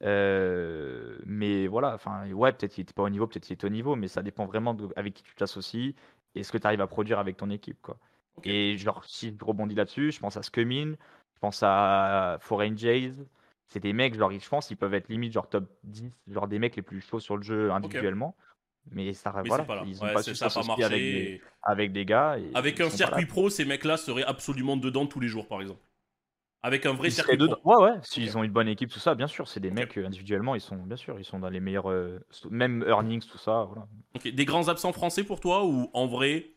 Euh, 0.04 1.18
mais 1.26 1.66
voilà, 1.66 1.96
enfin, 1.96 2.30
ouais, 2.32 2.52
peut-être 2.52 2.74
qu'il 2.74 2.84
était 2.84 2.94
pas 2.94 3.02
au 3.02 3.10
niveau, 3.10 3.26
peut-être 3.26 3.46
qu'il 3.46 3.56
était 3.56 3.66
au 3.66 3.70
niveau, 3.70 3.96
mais 3.96 4.08
ça 4.08 4.22
dépend 4.22 4.46
vraiment 4.46 4.76
de 4.76 4.88
avec 4.96 5.16
qui 5.16 5.24
tu 5.24 5.34
t'associes 5.34 5.96
et 6.36 6.44
ce 6.44 6.52
que 6.52 6.60
tu 6.60 6.68
arrives 6.68 6.82
à 6.82 6.88
produire 6.88 7.18
avec 7.18 7.38
ton 7.38 7.50
équipe, 7.50 7.82
quoi. 7.82 7.98
Et 8.44 8.78
genre, 8.78 9.04
si 9.06 9.36
je 9.40 9.46
rebondis 9.46 9.76
là-dessus, 9.76 10.12
je 10.12 10.20
pense 10.20 10.38
à 10.38 10.44
Scumin, 10.44 10.94
je 11.36 11.40
pense 11.40 11.62
à 11.64 12.38
Foreign 12.42 12.78
Jays. 12.78 13.14
C'est 13.70 13.80
des 13.80 13.94
mecs, 13.94 14.16
genre, 14.16 14.32
je 14.32 14.50
pense, 14.50 14.70
ils 14.70 14.78
peuvent 14.78 14.94
être 14.94 15.10
limite 15.10 15.34
genre 15.34 15.50
top 15.50 15.70
10, 15.84 16.12
genre 16.28 16.48
des 16.48 16.60
mecs 16.60 16.76
les 16.76 16.82
plus 16.82 17.02
chauds 17.02 17.20
sur 17.20 17.38
le 17.38 17.44
jeu 17.44 17.72
individuellement. 17.72 18.36
Mais 18.92 19.14
ça, 19.14 19.34
Mais 19.44 19.50
voilà, 19.50 19.64
pas 19.64 19.84
ils 19.86 19.98
ont 20.04 20.06
Ouais, 20.06 20.14
pas 20.14 20.22
su 20.24 20.36
ça 20.36 20.50
pas 20.50 20.60
avec 20.60 20.68
marché. 20.68 21.00
des, 21.00 21.42
avec 21.64 21.92
des 21.94 22.06
gars. 22.06 22.38
et 22.38 22.44
Avec 22.54 22.82
un 22.82 22.90
circuit 22.90 23.26
pro, 23.26 23.50
ces 23.50 23.66
mecs-là 23.66 23.98
seraient 23.98 24.24
absolument 24.24 24.78
dedans 24.78 25.06
tous 25.08 25.20
les 25.20 25.28
jours, 25.28 25.48
par 25.48 25.62
exemple. 25.62 25.80
Avec 26.62 26.86
un 26.86 26.94
vrai 26.94 27.10
Ils 27.10 27.14
circuit 27.14 27.38
pro. 27.38 27.56
Ouais, 27.66 27.84
ouais, 27.92 28.00
s'ils 28.04 28.38
ont 28.38 28.44
une 28.44 28.52
bonne 28.52 28.68
équipe, 28.68 28.90
tout 28.90 29.00
ça, 29.00 29.16
bien 29.16 29.28
sûr, 29.28 29.48
c'est 29.48 29.60
des 29.60 29.72
mecs 29.72 29.98
euh, 29.98 30.06
individuellement, 30.06 30.56
ils 30.56 30.62
sont, 30.62 30.78
bien 30.78 30.96
sûr, 30.98 31.20
ils 31.20 31.26
sont 31.26 31.40
dans 31.40 31.50
les 31.50 31.60
meilleurs, 31.60 31.90
euh, 31.90 32.20
même 32.50 32.84
earnings, 32.88 33.26
tout 33.26 33.38
ça, 33.38 33.64
voilà. 33.64 33.88
Ok, 34.16 34.28
Des 34.28 34.46
grands 34.46 34.68
absents 34.68 34.94
français 34.94 35.24
pour 35.24 35.40
toi 35.40 35.66
ou 35.66 35.90
en 35.94 36.08
vrai, 36.08 36.52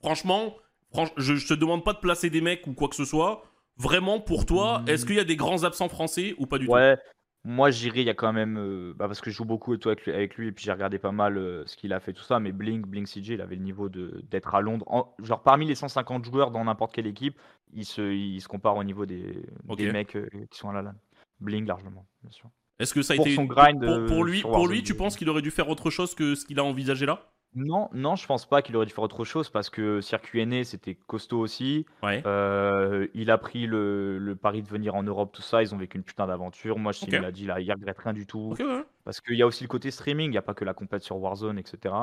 franchement, 0.00 0.54
franch- 0.54 0.69
je, 1.16 1.34
je 1.36 1.46
te 1.48 1.54
demande 1.54 1.84
pas 1.84 1.92
de 1.92 1.98
placer 1.98 2.30
des 2.30 2.40
mecs 2.40 2.66
ou 2.66 2.72
quoi 2.72 2.88
que 2.88 2.96
ce 2.96 3.04
soit. 3.04 3.42
Vraiment 3.76 4.20
pour 4.20 4.44
toi, 4.46 4.82
Hmm. 4.84 4.88
est-ce 4.88 5.06
qu'il 5.06 5.16
y 5.16 5.20
a 5.20 5.24
des 5.24 5.36
grands 5.36 5.64
absents 5.64 5.88
français 5.88 6.34
ou 6.38 6.46
pas 6.46 6.58
du 6.58 6.66
tout? 6.66 6.72
Ouais, 6.72 6.98
moi 7.44 7.70
j'irai, 7.70 8.00
il 8.00 8.06
y 8.06 8.10
a 8.10 8.14
quand 8.14 8.32
même, 8.32 8.58
euh, 8.58 8.92
bah, 8.94 9.06
parce 9.06 9.22
que 9.22 9.30
je 9.30 9.36
joue 9.36 9.46
beaucoup 9.46 9.72
et 9.72 9.78
tout 9.78 9.88
avec 9.88 10.04
lui, 10.04 10.12
avec 10.12 10.34
lui, 10.36 10.48
et 10.48 10.52
puis 10.52 10.64
j'ai 10.66 10.72
regardé 10.72 10.98
pas 10.98 11.12
mal 11.12 11.38
euh, 11.38 11.64
ce 11.66 11.76
qu'il 11.76 11.92
a 11.94 12.00
fait, 12.00 12.12
tout 12.12 12.22
ça, 12.22 12.40
mais 12.40 12.52
Blink, 12.52 12.86
Blink 12.86 13.06
CJ, 13.08 13.30
il 13.30 13.40
avait 13.40 13.56
le 13.56 13.62
niveau 13.62 13.88
d'être 13.88 14.54
à 14.54 14.60
Londres. 14.60 14.84
En- 14.88 15.14
genre 15.22 15.42
parmi 15.42 15.64
les 15.66 15.74
150 15.74 16.24
joueurs 16.26 16.50
dans 16.50 16.64
n'importe 16.64 16.92
quelle 16.94 17.06
équipe, 17.06 17.38
il 17.72 17.86
se, 17.86 18.02
il 18.12 18.40
se 18.42 18.48
compare 18.48 18.76
au 18.76 18.84
niveau 18.84 19.06
des, 19.06 19.42
des 19.64 19.92
mecs 19.92 20.16
euh, 20.16 20.28
qui 20.50 20.58
sont 20.58 20.68
à 20.68 20.74
la 20.74 20.82
LAN. 20.82 20.94
Bling 21.40 21.66
largement, 21.66 22.04
bien 22.22 22.32
sûr. 22.32 22.50
Est-ce 22.78 22.92
que 22.92 23.00
ça 23.00 23.14
a 23.14 23.16
Pour 23.16 23.26
été 23.26 23.34
son 23.34 23.44
grind, 23.44 23.80
pour, 23.82 24.04
pour 24.06 24.24
lui, 24.24 24.42
pour 24.42 24.68
lui, 24.68 24.82
tu 24.82 24.94
penses 24.94 25.16
qu'il 25.16 25.28
aurait 25.30 25.40
dû 25.42 25.50
faire 25.50 25.70
autre 25.70 25.88
chose 25.88 26.14
que 26.14 26.34
ce 26.34 26.44
qu'il 26.44 26.58
a 26.58 26.64
envisagé 26.64 27.06
là? 27.06 27.32
Non, 27.54 27.88
non, 27.92 28.14
je 28.14 28.26
pense 28.26 28.46
pas 28.48 28.62
qu'il 28.62 28.76
aurait 28.76 28.86
dû 28.86 28.92
faire 28.92 29.02
autre 29.02 29.24
chose 29.24 29.50
parce 29.50 29.70
que 29.70 30.00
circuit 30.00 30.44
NA 30.46 30.62
c'était 30.62 30.94
costaud 30.94 31.40
aussi. 31.40 31.84
Ouais. 32.02 32.22
Euh, 32.24 33.08
il 33.14 33.30
a 33.30 33.38
pris 33.38 33.66
le, 33.66 34.18
le 34.18 34.36
pari 34.36 34.62
de 34.62 34.68
venir 34.68 34.94
en 34.94 35.02
Europe, 35.02 35.32
tout 35.32 35.42
ça. 35.42 35.60
Ils 35.62 35.74
ont 35.74 35.78
vécu 35.78 35.96
une 35.96 36.04
putain 36.04 36.28
d'aventure. 36.28 36.78
Moi, 36.78 36.92
je 36.92 37.02
Ok. 37.02 37.08
il 37.10 37.32
dit 37.32 37.46
là, 37.46 37.58
il 37.60 37.70
regrette 37.72 37.98
rien 37.98 38.12
du 38.12 38.26
tout. 38.26 38.50
Ok, 38.52 38.60
ouais. 38.60 38.84
Parce 39.04 39.20
qu'il 39.20 39.36
y 39.36 39.42
a 39.42 39.46
aussi 39.46 39.64
le 39.64 39.68
côté 39.68 39.90
streaming, 39.90 40.26
il 40.26 40.30
n'y 40.30 40.38
a 40.38 40.42
pas 40.42 40.54
que 40.54 40.64
la 40.64 40.74
compète 40.74 41.02
sur 41.02 41.16
Warzone, 41.18 41.58
etc. 41.58 41.94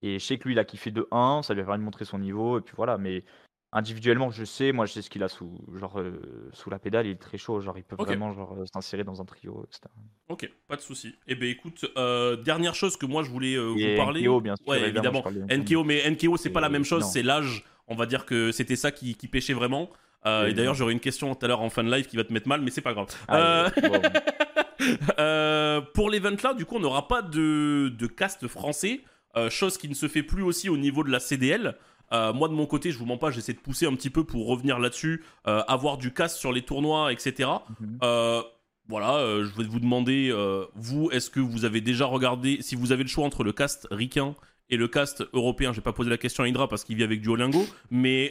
Et 0.00 0.18
je 0.18 0.24
sais 0.24 0.38
que 0.38 0.44
lui, 0.44 0.54
il 0.54 0.58
a 0.58 0.64
kiffé 0.64 0.90
de 0.90 1.06
1, 1.10 1.42
ça 1.42 1.52
lui 1.54 1.60
a 1.60 1.64
permis 1.64 1.80
de 1.80 1.84
montrer 1.84 2.04
son 2.06 2.18
niveau, 2.18 2.58
et 2.58 2.62
puis 2.62 2.74
voilà. 2.76 2.96
Mais 2.98 3.24
individuellement, 3.72 4.30
je 4.30 4.44
sais, 4.44 4.72
moi, 4.72 4.86
je 4.86 4.94
sais 4.94 5.02
ce 5.02 5.10
qu'il 5.10 5.22
a 5.22 5.28
sous, 5.28 5.52
genre, 5.78 6.00
euh, 6.00 6.48
sous 6.54 6.70
la 6.70 6.78
pédale, 6.78 7.06
il 7.06 7.10
est 7.12 7.20
très 7.20 7.36
chaud. 7.36 7.60
Genre, 7.60 7.76
il 7.76 7.84
peut 7.84 7.96
Ok. 7.98 8.06
vraiment 8.06 8.32
genre, 8.32 8.54
euh, 8.58 8.64
s'insérer 8.72 9.04
dans 9.04 9.20
un 9.20 9.24
trio, 9.26 9.64
etc. 9.66 9.82
Ok, 10.28 10.50
pas 10.66 10.76
de 10.76 10.80
souci. 10.80 11.14
Eh 11.26 11.34
ben 11.34 11.48
écoute, 11.48 11.84
euh, 11.98 12.36
dernière 12.36 12.74
chose 12.74 12.96
que 12.96 13.04
moi 13.06 13.22
je 13.22 13.30
voulais 13.30 13.52
Et 13.52 13.58
vous 13.58 13.96
parler. 13.96 14.22
NKO, 14.22 14.40
bien 14.40 14.56
sûr, 14.56 14.66
Ouais, 14.68 14.80
évidemment. 14.88 15.22
mais 15.84 16.10
NKO 16.10 16.36
c'est 16.38 16.50
pas 16.50 16.60
la 16.60 16.68
Et 16.68 16.70
même 16.70 16.84
chose, 16.84 17.02
non. 17.02 17.08
c'est 17.08 17.22
l'âge. 17.22 17.64
On 17.88 17.94
va 17.94 18.06
dire 18.06 18.24
que 18.26 18.52
c'était 18.52 18.76
ça 18.76 18.90
qui, 18.90 19.14
qui 19.16 19.28
pêchait 19.28 19.54
vraiment. 19.54 19.90
Et 20.26 20.50
et 20.50 20.52
d'ailleurs, 20.54 20.72
non. 20.72 20.78
j'aurai 20.78 20.92
une 20.92 21.00
question 21.00 21.34
tout 21.34 21.44
à 21.44 21.48
l'heure 21.48 21.60
en 21.62 21.70
fin 21.70 21.84
de 21.84 21.90
live 21.90 22.06
qui 22.06 22.16
va 22.16 22.24
te 22.24 22.32
mettre 22.32 22.48
mal, 22.48 22.60
mais 22.60 22.70
c'est 22.70 22.80
pas 22.82 22.92
grave. 22.92 23.06
Ah, 23.28 23.70
et- 23.76 23.80
bon, 23.88 24.02
pour 25.94 26.10
l'event 26.10 26.36
là, 26.42 26.54
du 26.54 26.64
coup, 26.66 26.76
on 26.76 26.80
n'aura 26.80 27.08
pas 27.08 27.22
de, 27.22 27.88
de 27.88 28.06
cast 28.06 28.46
français, 28.48 29.00
chose 29.50 29.78
qui 29.78 29.88
ne 29.88 29.94
se 29.94 30.08
fait 30.08 30.22
plus 30.22 30.42
aussi 30.42 30.68
au 30.68 30.76
niveau 30.76 31.04
de 31.04 31.10
la 31.10 31.20
CDL. 31.20 31.76
Euh, 32.12 32.32
moi, 32.32 32.48
de 32.48 32.54
mon 32.54 32.66
côté, 32.66 32.90
je 32.90 32.98
vous 32.98 33.06
mens 33.06 33.18
pas, 33.18 33.30
j'essaie 33.30 33.52
de 33.52 33.58
pousser 33.58 33.86
un 33.86 33.94
petit 33.94 34.10
peu 34.10 34.24
pour 34.24 34.46
revenir 34.46 34.78
là-dessus, 34.78 35.24
euh, 35.46 35.62
avoir 35.68 35.98
du 35.98 36.12
cast 36.12 36.38
sur 36.38 36.52
les 36.52 36.62
tournois, 36.62 37.12
etc. 37.12 37.50
mhm. 37.80 37.98
Euh, 38.02 38.42
voilà, 38.88 39.16
euh, 39.16 39.44
je 39.44 39.54
vais 39.56 39.68
vous 39.68 39.80
demander, 39.80 40.30
euh, 40.32 40.64
vous, 40.74 41.10
est-ce 41.10 41.28
que 41.28 41.40
vous 41.40 41.66
avez 41.66 41.82
déjà 41.82 42.06
regardé, 42.06 42.58
si 42.62 42.74
vous 42.74 42.90
avez 42.90 43.02
le 43.02 43.08
choix 43.08 43.26
entre 43.26 43.44
le 43.44 43.52
cast 43.52 43.86
ricain 43.90 44.34
et 44.70 44.76
le 44.76 44.88
cast 44.88 45.24
européen, 45.34 45.72
j'ai 45.72 45.80
pas 45.80 45.92
posé 45.92 46.08
la 46.10 46.16
question 46.16 46.44
à 46.44 46.46
Indra 46.46 46.68
parce 46.68 46.84
qu'il 46.84 46.96
vit 46.96 47.02
avec 47.02 47.20
Duolingo, 47.20 47.66
mais 47.90 48.30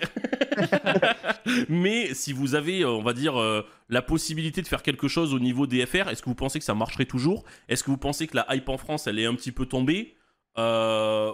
mais 1.70 2.14
si 2.14 2.34
vous 2.34 2.56
avez, 2.56 2.86
on 2.86 3.02
va 3.02 3.14
dire, 3.14 3.40
euh, 3.40 3.64
la 3.90 4.02
possibilité 4.02 4.62
de 4.62 4.68
faire 4.68 4.84
quelque 4.84 5.08
chose 5.08 5.34
au 5.34 5.40
niveau 5.40 5.68
des 5.68 5.86
FR, 5.86 6.10
est-ce 6.10 6.22
que 6.22 6.30
vous 6.30 6.36
pensez 6.36 6.60
que 6.60 6.66
ça 6.66 6.76
marcherait 6.76 7.06
toujours? 7.06 7.44
Est-ce 7.70 7.84
que 7.84 7.92
vous 7.92 7.98
pensez 7.98 8.28
que 8.28 8.36
la 8.36 8.46
hype 8.56 8.70
en 8.70 8.78
France, 8.78 9.08
elle 9.08 9.20
est 9.20 9.26
un 9.26 9.36
petit 9.36 9.52
peu 9.52 9.66
tombée? 9.66 10.16
Euh, 10.58 11.32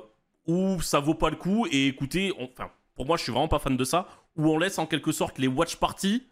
Ou 0.48 0.82
ça 0.82 1.00
vaut 1.00 1.14
pas 1.16 1.30
le 1.30 1.36
coup 1.36 1.68
Et 1.72 1.88
écoutez, 1.88 2.34
on- 2.40 2.50
enfin, 2.52 2.70
pour 2.96 3.06
moi, 3.06 3.18
je 3.18 3.24
suis 3.24 3.32
vraiment 3.32 3.48
pas 3.48 3.60
fan 3.60 3.78
de 3.78 3.84
ça. 3.84 4.08
Ou 4.36 4.50
on 4.50 4.58
laisse 4.58 4.78
en 4.80 4.86
quelque 4.86 5.12
sorte 5.12 5.38
les 5.40 5.48
watch 5.48 5.76
parties 5.78 6.24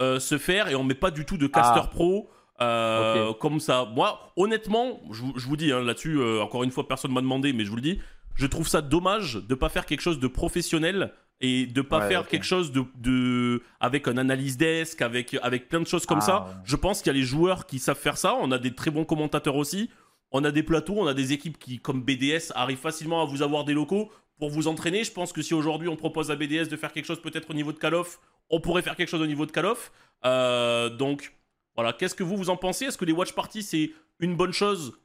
euh, 0.00 0.18
se 0.18 0.38
faire 0.38 0.68
et 0.68 0.74
on 0.74 0.82
met 0.82 0.94
pas 0.94 1.10
du 1.10 1.24
tout 1.26 1.36
de 1.36 1.46
caster 1.46 1.80
Ah. 1.84 1.88
pro. 1.88 2.30
euh, 2.62 3.32
Comme 3.34 3.60
ça, 3.60 3.84
moi, 3.94 4.32
honnêtement, 4.36 5.00
je, 5.10 5.22
vous- 5.22 5.32
je 5.36 5.46
vous 5.46 5.56
dis 5.56 5.72
hein, 5.72 5.80
là-dessus, 5.82 6.16
euh, 6.18 6.42
encore 6.42 6.62
une 6.62 6.70
fois, 6.70 6.86
personne 6.88 7.12
m'a 7.12 7.20
demandé, 7.20 7.52
mais 7.52 7.64
je 7.64 7.70
vous 7.70 7.76
le 7.76 7.82
dis, 7.82 8.00
je 8.34 8.46
trouve 8.46 8.66
ça 8.68 8.80
dommage 8.82 9.34
de 9.34 9.54
pas 9.54 9.68
faire 9.68 9.86
quelque 9.86 10.00
chose 10.00 10.18
de 10.20 10.26
professionnel 10.26 11.12
et 11.42 11.66
de 11.66 11.80
pas 11.82 12.00
Ouais, 12.00 12.08
faire 12.08 12.26
quelque 12.28 12.44
chose 12.44 12.70
de, 12.72 12.84
de 12.96 13.62
avec 13.80 14.08
un 14.08 14.16
analyse 14.18 14.56
desk, 14.58 15.00
avec 15.00 15.36
avec 15.42 15.68
plein 15.68 15.80
de 15.80 15.86
choses 15.86 16.04
comme 16.06 16.18
Ah, 16.18 16.26
ça. 16.26 16.62
Je 16.64 16.76
pense 16.76 16.98
qu'il 17.02 17.06
y 17.12 17.16
a 17.16 17.18
les 17.18 17.24
joueurs 17.24 17.66
qui 17.66 17.78
savent 17.78 17.96
faire 17.98 18.18
ça. 18.18 18.34
On 18.40 18.50
a 18.52 18.58
des 18.58 18.74
très 18.74 18.90
bons 18.90 19.04
commentateurs 19.06 19.56
aussi. 19.56 19.88
On 20.32 20.44
a 20.44 20.50
des 20.50 20.62
plateaux, 20.62 20.94
on 20.96 21.06
a 21.06 21.14
des 21.14 21.32
équipes 21.32 21.58
qui, 21.58 21.78
comme 21.78 22.02
BDS, 22.02 22.52
arrivent 22.54 22.78
facilement 22.78 23.22
à 23.22 23.24
vous 23.24 23.42
avoir 23.42 23.64
des 23.64 23.74
locaux 23.74 24.10
pour 24.38 24.50
vous 24.50 24.68
entraîner. 24.68 25.04
Je 25.04 25.12
pense 25.12 25.32
que 25.32 25.42
si 25.42 25.54
aujourd'hui 25.54 25.88
on 25.88 25.96
propose 25.96 26.30
à 26.30 26.36
BDS 26.36 26.68
de 26.68 26.76
faire 26.76 26.92
quelque 26.92 27.04
chose 27.04 27.20
peut-être 27.20 27.50
au 27.50 27.54
niveau 27.54 27.72
de 27.72 27.78
Call 27.78 27.94
of, 27.94 28.20
on 28.48 28.60
pourrait 28.60 28.82
faire 28.82 28.96
quelque 28.96 29.08
chose 29.08 29.20
au 29.20 29.26
niveau 29.26 29.46
de 29.46 29.52
Call 29.52 29.66
of. 29.66 29.92
Euh, 30.24 30.88
donc 30.88 31.34
voilà, 31.76 31.92
qu'est-ce 31.92 32.14
que 32.14 32.24
vous 32.24 32.36
vous 32.36 32.50
en 32.50 32.56
pensez? 32.56 32.86
Est-ce 32.86 32.98
que 32.98 33.04
les 33.04 33.12
watch 33.12 33.32
parties 33.32 33.62
c'est 33.62 33.92
une 34.18 34.36
bonne 34.36 34.52
chose 34.52 34.98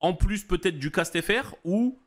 en 0.00 0.14
plus 0.14 0.44
peut-être 0.44 0.78
du 0.78 0.90
cast 0.90 1.20
FR 1.20 1.54
ou 1.64 1.98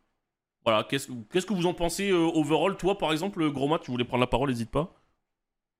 voilà, 0.63 0.83
qu'est-ce 0.83 1.07
que 1.45 1.53
vous 1.53 1.67
en 1.67 1.73
pensez 1.73 2.09
euh, 2.09 2.17
overall? 2.17 2.77
Toi 2.77 2.97
par 2.97 3.11
exemple, 3.11 3.49
Gros 3.51 3.67
Mat, 3.67 3.79
tu 3.79 3.91
voulais 3.91 4.05
prendre 4.05 4.21
la 4.21 4.27
parole, 4.27 4.49
n'hésite 4.49 4.71
pas. 4.71 4.93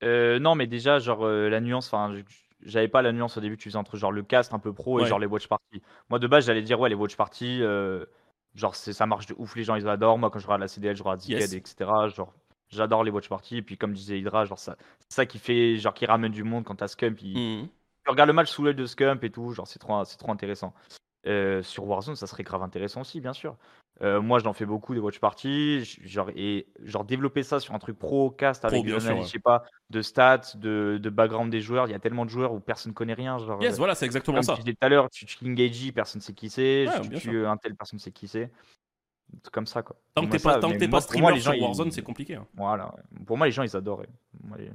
Euh, 0.04 0.38
non, 0.40 0.56
mais 0.56 0.68
déjà, 0.68 1.00
genre, 1.00 1.26
la 1.26 1.60
nuance, 1.62 1.92
j'avais 2.66 2.88
pas 2.88 3.02
la 3.02 3.12
nuance 3.12 3.38
au 3.38 3.42
début 3.42 3.56
que 3.58 3.62
tu 3.62 3.70
faisais 3.70 3.78
entre 3.78 3.96
genre 3.98 4.12
le 4.12 4.24
cast 4.24 4.54
un 4.54 4.60
peu 4.60 4.74
pro 4.74 4.98
Ouais. 4.98 5.04
et 5.04 5.06
genre 5.08 5.20
les 5.20 5.28
watch 5.28 5.48
parties. 5.48 5.82
Moi, 6.10 6.20
de 6.20 6.28
base, 6.28 6.46
j'allais 6.46 6.62
dire, 6.64 6.80
ouais, 6.80 6.90
les 6.90 6.96
watch 6.96 7.16
parties, 7.16 7.60
euh, 7.62 8.06
genre, 8.56 8.76
c'est- 8.76 8.94
ça 8.94 9.06
marche 9.06 9.28
de 9.28 9.36
ouf, 9.38 9.56
les 9.56 9.64
gens, 9.64 9.76
ils 9.76 9.88
adorent. 9.88 10.18
Moi, 10.18 10.30
quand 10.30 10.40
je 10.40 10.46
regarde 10.48 10.62
la 10.62 10.68
CDL, 10.68 10.96
je 10.96 11.04
regarde 11.04 11.22
Zked, 11.22 11.40
Yes. 11.40 11.54
etc. 11.54 11.90
Genre, 12.16 12.34
j'adore 12.70 13.04
les 13.04 13.12
watch 13.12 13.30
parties. 13.30 13.58
Et 13.58 13.62
puis, 13.62 13.78
comme 13.78 13.94
disait 13.94 14.20
Hydra, 14.20 14.46
genre, 14.46 14.60
ça, 14.60 14.76
c'est 15.00 15.14
ça 15.16 15.26
qui 15.26 15.40
fait, 15.40 15.78
genre, 15.78 15.94
qui 15.94 16.06
ramène 16.06 16.32
du 16.32 16.44
monde 16.44 16.64
quand 16.64 16.76
t'as 16.76 16.88
Scump. 16.88 17.22
Il... 17.22 17.38
Mhm. 17.62 17.68
Tu 18.04 18.10
regardes 18.12 18.28
le 18.30 18.34
match 18.34 18.50
sous 18.52 18.64
l'œil 18.64 18.76
de 18.76 18.86
Scump 18.86 19.24
et 19.24 19.30
tout, 19.32 19.52
genre, 19.52 19.68
c'est 19.68 19.80
trop, 19.80 20.04
c'est 20.06 20.18
trop 20.18 20.32
intéressant. 20.32 20.74
Euh, 21.28 21.64
sur 21.64 21.86
Warzone, 21.88 22.16
ça 22.16 22.28
serait 22.28 22.44
grave 22.44 22.62
intéressant 22.62 23.02
aussi, 23.02 23.20
bien 23.20 23.34
sûr. 23.34 23.56
Euh, 24.02 24.22
moi, 24.22 24.40
j'en 24.40 24.54
fais 24.54 24.66
beaucoup 24.66 24.94
des 24.94 25.00
watch 25.00 25.20
parties, 25.20 25.84
genre 26.04 26.30
et 26.36 26.68
genre 26.84 27.04
développer 27.06 27.42
ça 27.44 27.60
sur 27.60 27.74
un 27.74 27.80
truc 27.80 27.98
pro 27.98 28.30
cast 28.30 28.64
avec 28.66 28.84
des 28.84 28.92
analyses, 28.94 29.22
ouais. 29.22 29.26
je 29.28 29.32
sais 29.32 29.40
pas, 29.40 29.64
de 29.90 30.02
stats, 30.02 30.42
de, 30.56 31.00
de 31.02 31.10
background 31.10 31.50
des 31.52 31.62
joueurs. 31.62 31.88
Il 31.88 31.92
y 31.92 31.96
a 31.96 32.00
tellement 32.00 32.26
de 32.26 32.30
joueurs 32.30 32.54
où 32.54 32.60
personne 32.60 32.94
connaît 32.94 33.14
rien. 33.14 33.38
Genre, 33.40 33.62
Yes, 33.64 33.74
euh, 33.74 33.78
voilà, 33.78 33.96
c'est 33.96 34.06
exactement 34.06 34.38
comme 34.38 34.44
ça. 34.44 34.54
tu 34.56 34.62
disais 34.64 34.74
tout 34.74 34.86
à 34.86 34.90
l'heure, 34.90 35.10
tu 35.10 35.26
tues 35.26 35.50
Engagey, 35.50 35.92
personne 35.92 36.22
sait 36.22 36.34
qui 36.34 36.50
c'est. 36.50 36.88
Ouais, 36.88 37.02
tu 37.02 37.10
tues 37.18 37.46
un 37.46 37.58
tel, 37.58 37.74
personne 37.76 37.98
sait 38.00 38.12
qui 38.12 38.28
c'est. 38.28 38.52
Comme 39.52 39.66
ça 39.66 39.82
quoi. 39.82 39.96
Tant 40.14 40.26
que 40.28 40.32
t'es 40.32 40.38
pas, 40.44 40.60
pas 40.60 40.60
pour 40.60 40.80
moi, 40.90 41.02
streamer 41.02 41.32
les 41.34 41.40
gens, 41.40 41.52
sur 41.52 41.56
ils- 41.56 41.64
Warzone, 41.64 41.92
c'est 41.92 42.04
compliqué. 42.04 42.36
hein. 42.36 42.46
Voilà. 42.54 42.94
Pour 43.26 43.38
moi, 43.38 43.48
les 43.48 43.52
gens 43.52 43.64
ils 43.64 43.76
adorent. 43.76 44.04
Moi, 44.44 44.58
les- 44.60 44.70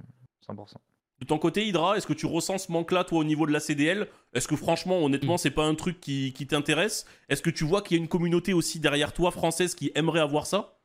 100%. 0.45 0.81
De 1.21 1.27
ton 1.27 1.39
côté, 1.39 1.67
Hydra, 1.67 1.97
est-ce 1.99 2.07
que 2.07 2.15
tu 2.15 2.25
ressens 2.27 2.59
ce 2.59 2.73
manque-là, 2.73 3.05
toi, 3.05 3.19
au 3.19 3.25
niveau 3.25 3.47
de 3.47 3.53
la 3.53 3.61
CDL 3.61 4.09
Est-ce 4.33 4.49
que 4.49 4.57
franchement, 4.57 5.05
honnêtement, 5.05 5.37
c'est 5.37 5.51
pas 5.51 5.65
un 5.65 5.75
truc 5.75 6.01
qui, 6.01 6.33
qui 6.33 6.47
t'intéresse? 6.47 7.07
Est-ce 7.29 7.43
que 7.43 7.51
tu 7.51 7.65
vois 7.65 7.83
qu'il 7.83 7.97
y 7.97 8.01
a 8.01 8.03
une 8.03 8.09
communauté 8.09 8.55
aussi 8.55 8.81
derrière 8.81 9.13
toi, 9.13 9.31
française, 9.31 9.75
qui 9.75 9.93
aimerait 9.95 10.21
avoir 10.21 10.47
ça? 10.47 10.79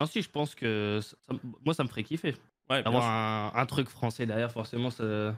Non, 0.00 0.06
si, 0.06 0.22
je 0.22 0.30
pense 0.30 0.54
que 0.54 1.00
ça- 1.02 1.16
moi, 1.64 1.74
ça 1.74 1.84
me 1.84 1.88
ferait 1.88 2.02
kiffer. 2.02 2.34
Ouais, 2.70 2.82
Avoir 2.86 3.04
un, 3.04 3.52
un 3.54 3.66
truc 3.66 3.88
français 3.88 4.24
derrière, 4.24 4.50
forcément, 4.50 4.88
ça... 4.90 5.04
je 5.04 5.34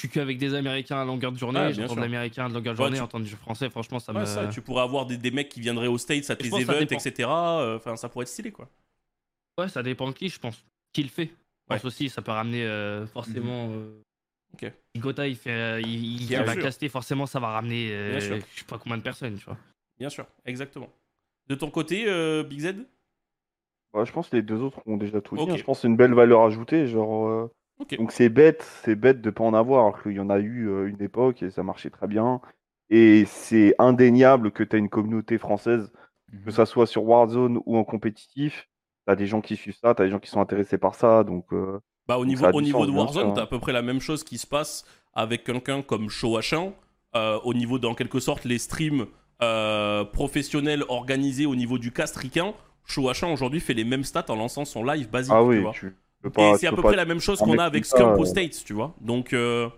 suis 0.00 0.08
qu'avec 0.08 0.36
des 0.38 0.54
Américains 0.54 1.00
à 1.00 1.04
longueur 1.04 1.30
de 1.30 1.38
journée. 1.38 1.60
Ouais, 1.60 1.72
bien 1.72 1.82
J'entends 1.82 1.94
de 1.94 2.00
l'américain 2.00 2.46
à 2.46 2.48
longueur 2.48 2.74
de 2.74 2.78
Ouais, 2.80 2.86
journée, 2.86 2.96
tu- 2.96 3.02
entendre 3.04 3.24
du 3.24 3.36
français, 3.36 3.70
franchement, 3.70 4.00
ça 4.00 4.12
Ouais, 4.12 4.20
me. 4.20 4.26
ça, 4.26 4.48
tu 4.48 4.62
pourrais 4.62 4.82
avoir 4.82 5.06
des, 5.06 5.16
des 5.16 5.30
mecs 5.30 5.48
qui 5.48 5.60
viendraient 5.60 5.86
aux 5.86 5.98
States 5.98 6.28
à 6.28 6.34
tes 6.34 6.48
events, 6.48 6.80
etc. 6.90 7.28
Euh, 7.30 7.76
Enfin, 7.76 7.94
ça 7.96 8.08
pourrait 8.08 8.24
être 8.24 8.28
stylé, 8.30 8.50
quoi. 8.50 8.68
Ouais, 9.58 9.68
ça 9.68 9.82
dépend 9.84 10.08
de 10.08 10.12
qui, 10.14 10.28
je 10.28 10.40
pense. 10.40 10.64
Qui 10.92 11.04
le 11.04 11.08
fait. 11.08 11.30
Je 11.72 11.76
pense 11.76 11.84
Ouais. 11.84 11.86
aussi, 11.88 12.08
ça 12.08 12.22
peut 12.22 12.32
ramener 12.32 12.64
euh, 12.64 13.06
forcément. 13.06 13.70
euh, 13.72 14.02
Ok. 14.54 14.70
si 14.94 15.00
Gotha, 15.00 15.26
il, 15.26 15.36
fait, 15.36 15.50
euh, 15.50 15.80
il, 15.80 16.26
va 16.36 16.52
sûr. 16.52 16.62
caster, 16.62 16.88
forcément, 16.88 17.26
ça 17.26 17.40
va 17.40 17.48
ramener 17.48 17.88
euh, 17.92 18.10
Bien 18.10 18.20
sûr. 18.20 18.36
je 18.54 18.60
sais 18.60 18.66
pas 18.66 18.78
combien 18.78 18.98
de 18.98 19.02
personnes, 19.02 19.36
tu 19.38 19.44
vois. 19.44 19.56
Bien 19.98 20.10
sûr, 20.10 20.26
exactement. 20.44 20.88
De 21.48 21.54
ton 21.54 21.70
côté, 21.70 22.04
euh, 22.06 22.42
Big 22.42 22.60
Z? 22.60 22.74
Ouais, 23.94 24.06
je 24.06 24.12
pense 24.12 24.28
que 24.28 24.36
les 24.36 24.42
deux 24.42 24.60
autres 24.60 24.80
ont 24.86 24.96
déjà 24.96 25.20
tout 25.20 25.36
dit. 25.36 25.42
Ok. 25.42 25.48
hein. 25.50 25.56
Je 25.56 25.64
pense 25.64 25.78
que 25.78 25.82
c'est 25.82 25.88
une 25.88 25.96
belle 25.96 26.14
valeur 26.14 26.42
ajoutée. 26.42 26.86
Genre, 26.86 27.28
euh, 27.28 27.50
Ok. 27.78 27.96
Donc 27.96 28.12
c'est 28.12 28.28
bête, 28.28 28.62
c'est 28.84 28.94
bête 28.94 29.20
de 29.20 29.30
pas 29.30 29.44
en 29.44 29.54
avoir, 29.54 29.86
alors 29.86 30.02
qu'il 30.02 30.12
y 30.12 30.20
en 30.20 30.30
a 30.30 30.38
eu 30.38 30.68
euh, 30.68 30.86
une 30.88 31.02
époque 31.02 31.42
et 31.42 31.50
ça 31.50 31.62
marchait 31.62 31.90
très 31.90 32.06
bien. 32.06 32.40
Et 32.90 33.24
c'est 33.26 33.74
indéniable 33.78 34.52
que 34.52 34.62
tu 34.62 34.76
as 34.76 34.78
une 34.78 34.88
communauté 34.90 35.38
française, 35.38 35.92
que 36.44 36.50
ça 36.50 36.66
soit 36.66 36.86
sur 36.86 37.04
Warzone 37.04 37.60
ou 37.66 37.76
en 37.76 37.84
compétitif. 37.84 38.68
Tu 39.06 39.12
as 39.12 39.16
des 39.16 39.26
gens 39.26 39.40
qui 39.40 39.56
suivent 39.56 39.76
ça, 39.80 39.94
tu 39.94 40.02
as 40.02 40.04
des 40.04 40.10
gens 40.10 40.18
qui 40.20 40.30
sont 40.30 40.40
intéressés 40.40 40.78
par 40.78 40.94
ça. 40.94 41.24
Donc 41.24 41.46
euh, 41.52 41.78
Bah, 42.06 42.18
au 42.18 42.24
Donc 42.24 42.28
niveau, 42.28 42.46
au 42.52 42.62
niveau 42.62 42.86
de 42.86 42.90
Warzone, 42.92 43.34
t'as 43.34 43.40
hein. 43.40 43.44
à 43.44 43.46
peu 43.46 43.58
près 43.58 43.72
la 43.72 43.82
même 43.82 44.00
chose 44.00 44.22
qui 44.24 44.38
se 44.38 44.46
passe 44.46 44.84
avec 45.14 45.44
quelqu'un 45.44 45.82
comme 45.82 46.08
H1. 46.38 46.72
euh, 47.14 47.38
au 47.44 47.52
niveau, 47.54 47.78
d'en 47.78 47.94
quelque 47.94 48.20
sorte, 48.20 48.44
les 48.44 48.58
streams 48.58 49.06
euh, 49.42 50.04
professionnels 50.04 50.84
organisés 50.88 51.46
au 51.46 51.54
niveau 51.56 51.78
du 51.78 51.92
cast 51.92 52.16
ricain. 52.16 52.54
Show 52.84 53.10
H1 53.10 53.32
aujourd'hui 53.32 53.60
fait 53.60 53.74
les 53.74 53.84
mêmes 53.84 54.04
stats 54.04 54.26
en 54.28 54.36
lançant 54.36 54.64
son 54.64 54.84
live 54.84 55.10
basique. 55.10 55.32
ah 55.36 55.40
tu 55.42 55.48
oui, 55.48 55.58
vois. 55.60 55.72
tu 55.72 55.94
peux 56.22 56.40
Et 56.40 56.56
c'est 56.56 56.66
à 56.66 56.72
peu 56.72 56.82
près 56.82 56.96
la 56.96 57.04
même 57.04 57.20
chose 57.20 57.38
qu'on 57.38 57.58
a 57.58 57.64
avec 57.64 57.84
aux 57.94 58.22
euh, 58.22 58.24
States, 58.24 58.62
tu 58.64 58.72
vois. 58.72 58.94
Donc, 59.00 59.32
euh, 59.32 59.68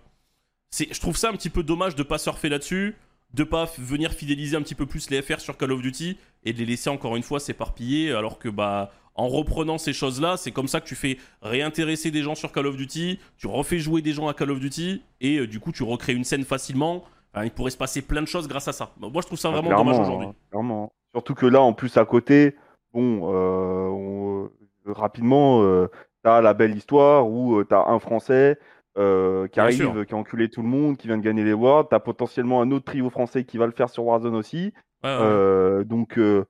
je 0.71 0.99
trouve 0.99 1.17
ça 1.17 1.29
un 1.29 1.33
petit 1.33 1.49
peu 1.49 1.63
dommage 1.63 1.95
de 1.95 2.03
pas 2.03 2.17
surfer 2.17 2.49
là-dessus, 2.49 2.95
de 3.33 3.43
pas 3.43 3.65
venir 3.77 4.11
fidéliser 4.13 4.55
un 4.55 4.61
petit 4.61 4.75
peu 4.75 4.85
plus 4.85 5.09
les 5.09 5.21
FR 5.21 5.39
sur 5.39 5.57
Call 5.57 5.71
of 5.71 5.81
Duty 5.81 6.17
et 6.43 6.53
de 6.53 6.57
les 6.59 6.65
laisser 6.65 6.89
encore 6.89 7.15
une 7.15 7.23
fois 7.23 7.39
s'éparpiller, 7.39 8.11
alors 8.11 8.39
que 8.39 8.49
bah 8.49 8.91
en 9.15 9.27
reprenant 9.27 9.77
ces 9.77 9.93
choses-là, 9.93 10.37
c'est 10.37 10.51
comme 10.51 10.67
ça 10.67 10.81
que 10.81 10.85
tu 10.87 10.95
fais 10.95 11.17
réintéresser 11.41 12.11
des 12.11 12.21
gens 12.21 12.35
sur 12.35 12.51
Call 12.51 12.67
of 12.67 12.75
Duty, 12.77 13.19
tu 13.37 13.47
refais 13.47 13.79
jouer 13.79 14.01
des 14.01 14.11
gens 14.13 14.27
à 14.27 14.33
Call 14.33 14.51
of 14.51 14.59
Duty 14.59 15.01
et 15.21 15.37
euh, 15.39 15.47
du 15.47 15.59
coup 15.59 15.71
tu 15.71 15.83
recrées 15.83 16.13
une 16.13 16.23
scène 16.25 16.43
facilement. 16.43 17.03
Enfin, 17.33 17.45
il 17.45 17.51
pourrait 17.51 17.71
se 17.71 17.77
passer 17.77 18.01
plein 18.01 18.21
de 18.21 18.27
choses 18.27 18.47
grâce 18.47 18.67
à 18.67 18.73
ça. 18.73 18.91
Moi, 18.99 19.11
je 19.21 19.27
trouve 19.27 19.37
ça 19.39 19.49
Ah, 19.49 19.59
vraiment 19.59 19.75
dommage 19.77 19.99
aujourd'hui. 19.99 20.27
hein, 20.27 20.35
clairement. 20.51 20.93
Surtout 21.13 21.33
que 21.33 21.45
là, 21.45 21.61
en 21.61 21.73
plus, 21.73 21.97
à 21.97 22.05
côté, 22.05 22.55
bon, 22.93 23.29
euh, 23.33 23.87
on- 23.89 24.45
euh, 24.87 24.93
rapidement, 24.93 25.61
tu 26.23 26.29
as 26.29 26.41
la 26.41 26.53
belle 26.53 26.75
histoire 26.75 27.27
où 27.29 27.63
tu 27.63 27.73
as 27.75 27.87
un 27.87 27.99
Français 27.99 28.57
euh, 28.97 29.47
qui 29.49 29.59
arrive, 29.59 29.75
sûr. 29.75 30.05
qui 30.05 30.13
a 30.13 30.17
enculé 30.17 30.49
tout 30.49 30.61
le 30.61 30.69
monde, 30.69 30.95
qui 30.95 31.07
vient 31.07 31.17
de 31.17 31.21
gagner 31.23 31.43
les 31.43 31.51
Worlds. 31.53 31.89
Tu 31.89 31.95
as 31.95 31.99
potentiellement 31.99 32.61
un 32.61 32.71
autre 32.71 32.85
trio 32.85 33.09
français 33.09 33.43
qui 33.43 33.57
va 33.57 33.65
le 33.65 33.73
faire 33.73 33.89
sur 33.89 34.05
Warzone 34.05 34.35
aussi. 34.35 34.71
Ouais, 35.03 35.09
ouais. 35.09 35.17
Euh, 35.21 35.83
donc, 35.83 36.17
euh, 36.17 36.45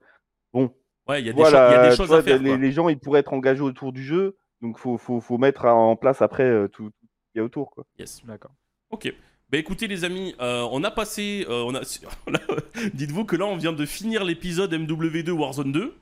Ouais, 1.08 1.20
il 1.22 1.26
y 1.26 1.30
a 1.30 1.32
des, 1.32 1.40
voilà, 1.40 1.68
cho- 1.68 1.72
il 1.72 1.76
y 1.76 1.78
a 1.78 1.84
des 1.84 1.90
tu 1.90 1.96
choses 1.96 2.08
vois, 2.08 2.18
à 2.18 2.22
faire. 2.22 2.38
les, 2.42 2.50
quoi. 2.50 2.58
les 2.58 2.72
gens, 2.72 2.88
ils 2.88 2.98
pourraient 2.98 3.20
être 3.20 3.32
engagés 3.32 3.62
autour 3.62 3.92
du 3.92 4.02
jeu. 4.04 4.36
Donc, 4.62 4.78
faut, 4.78 4.98
faut, 4.98 5.20
faut 5.20 5.38
mettre 5.38 5.64
en 5.66 5.96
place 5.96 6.22
après 6.22 6.44
euh, 6.44 6.68
tout, 6.68 6.90
ce 6.90 7.32
qu'il 7.32 7.38
y 7.38 7.40
a 7.40 7.44
autour. 7.44 7.70
Quoi. 7.70 7.84
Yes. 7.98 8.24
D'accord. 8.24 8.52
Ok. 8.90 9.12
Bah 9.48 9.58
écoutez 9.58 9.86
les 9.86 10.02
amis, 10.02 10.34
euh, 10.40 10.66
on 10.72 10.82
a 10.82 10.90
passé, 10.90 11.46
euh, 11.48 11.62
on 11.68 11.74
a, 11.76 11.80
dites-vous 12.94 13.24
que 13.24 13.36
là 13.36 13.46
on 13.46 13.56
vient 13.56 13.72
de 13.72 13.86
finir 13.86 14.24
l'épisode 14.24 14.74
MW2 14.74 15.30
Warzone 15.30 15.70
2, 15.70 15.94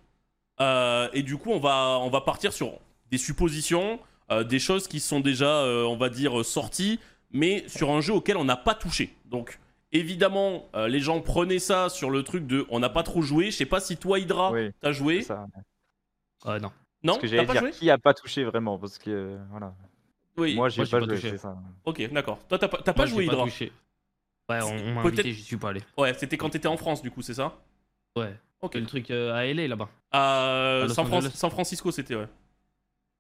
euh, 0.60 1.08
et 1.12 1.22
du 1.22 1.36
coup 1.36 1.50
on 1.50 1.58
va, 1.58 1.98
on 2.00 2.08
va 2.08 2.22
partir 2.22 2.54
sur 2.54 2.72
des 3.10 3.18
suppositions, 3.18 4.00
euh, 4.30 4.44
des 4.44 4.58
choses 4.58 4.88
qui 4.88 4.98
sont 4.98 5.20
déjà, 5.20 5.58
euh, 5.62 5.84
on 5.84 5.96
va 5.98 6.08
dire, 6.08 6.42
sorties, 6.42 7.00
mais 7.32 7.64
sur 7.68 7.90
un 7.90 8.00
jeu 8.00 8.14
auquel 8.14 8.38
on 8.38 8.44
n'a 8.44 8.56
pas 8.56 8.74
touché. 8.74 9.14
Donc 9.26 9.58
évidemment, 9.94 10.68
euh, 10.74 10.88
les 10.88 11.00
gens 11.00 11.20
prenaient 11.22 11.58
ça 11.58 11.88
sur 11.88 12.10
le 12.10 12.22
truc 12.22 12.46
de, 12.46 12.66
on 12.68 12.80
n'a 12.80 12.90
pas 12.90 13.02
trop 13.02 13.22
joué. 13.22 13.46
Je 13.50 13.56
sais 13.56 13.64
pas 13.66 13.80
si 13.80 13.96
toi 13.96 14.18
Hydra, 14.18 14.52
Oui, 14.52 14.70
t'as 14.80 14.92
joué. 14.92 15.22
ça. 15.22 15.46
Ouais, 16.44 16.60
non. 16.60 16.70
Non, 17.02 17.14
Parce 17.14 17.18
que 17.18 17.22
t'as 17.22 17.26
j'allais 17.28 17.46
pas 17.46 17.52
dire 17.52 17.62
joué? 17.62 17.70
qui 17.70 17.90
a 17.90 17.98
pas 17.98 18.12
touché 18.14 18.44
vraiment? 18.44 18.78
Parce 18.78 18.98
que 18.98 19.10
euh, 19.10 19.38
voilà. 19.50 19.74
Oui. 20.36 20.54
Moi 20.54 20.68
j'ai 20.68 20.78
moi, 20.80 20.84
j'ai 20.86 20.90
pas, 20.90 20.98
pas 21.00 21.04
joué, 21.06 21.14
touché. 21.16 21.30
c'est 21.30 21.38
ça. 21.38 21.56
Ok, 21.84 22.10
d'accord. 22.12 22.38
Toi 22.48 22.58
t'as 22.58 22.68
pas, 22.68 22.78
t'as 22.78 22.92
pas 22.92 23.02
Moi, 23.02 23.06
j'ai 23.06 23.12
joué 23.14 23.24
Hydra? 23.24 23.44
touché. 23.44 23.72
Ouais, 24.50 24.60
on, 24.62 24.66
on 24.74 24.94
m'a 24.94 25.02
Peut-être- 25.02 25.20
invité, 25.20 25.32
j'y 25.32 25.42
suis 25.42 25.56
pas 25.56 25.70
allé. 25.70 25.80
Ouais, 25.96 26.12
c'était 26.14 26.36
quand 26.36 26.50
t'étais 26.50 26.68
en 26.68 26.76
France 26.76 27.00
du 27.02 27.10
coup, 27.10 27.22
c'est 27.22 27.34
ça? 27.34 27.56
Ouais. 28.16 28.34
Ok. 28.60 28.72
C'est 28.74 28.80
le 28.80 28.86
truc 28.86 29.10
euh, 29.10 29.32
à 29.34 29.44
LA 29.46 29.68
là-bas. 29.68 29.88
À 30.10 30.80
À 30.80 30.82
Los 30.84 30.88
San, 30.94 31.06
Fran- 31.06 31.16
Angeles. 31.18 31.32
San 31.34 31.50
Francisco, 31.50 31.90
c'était 31.92 32.14
ouais. 32.16 32.28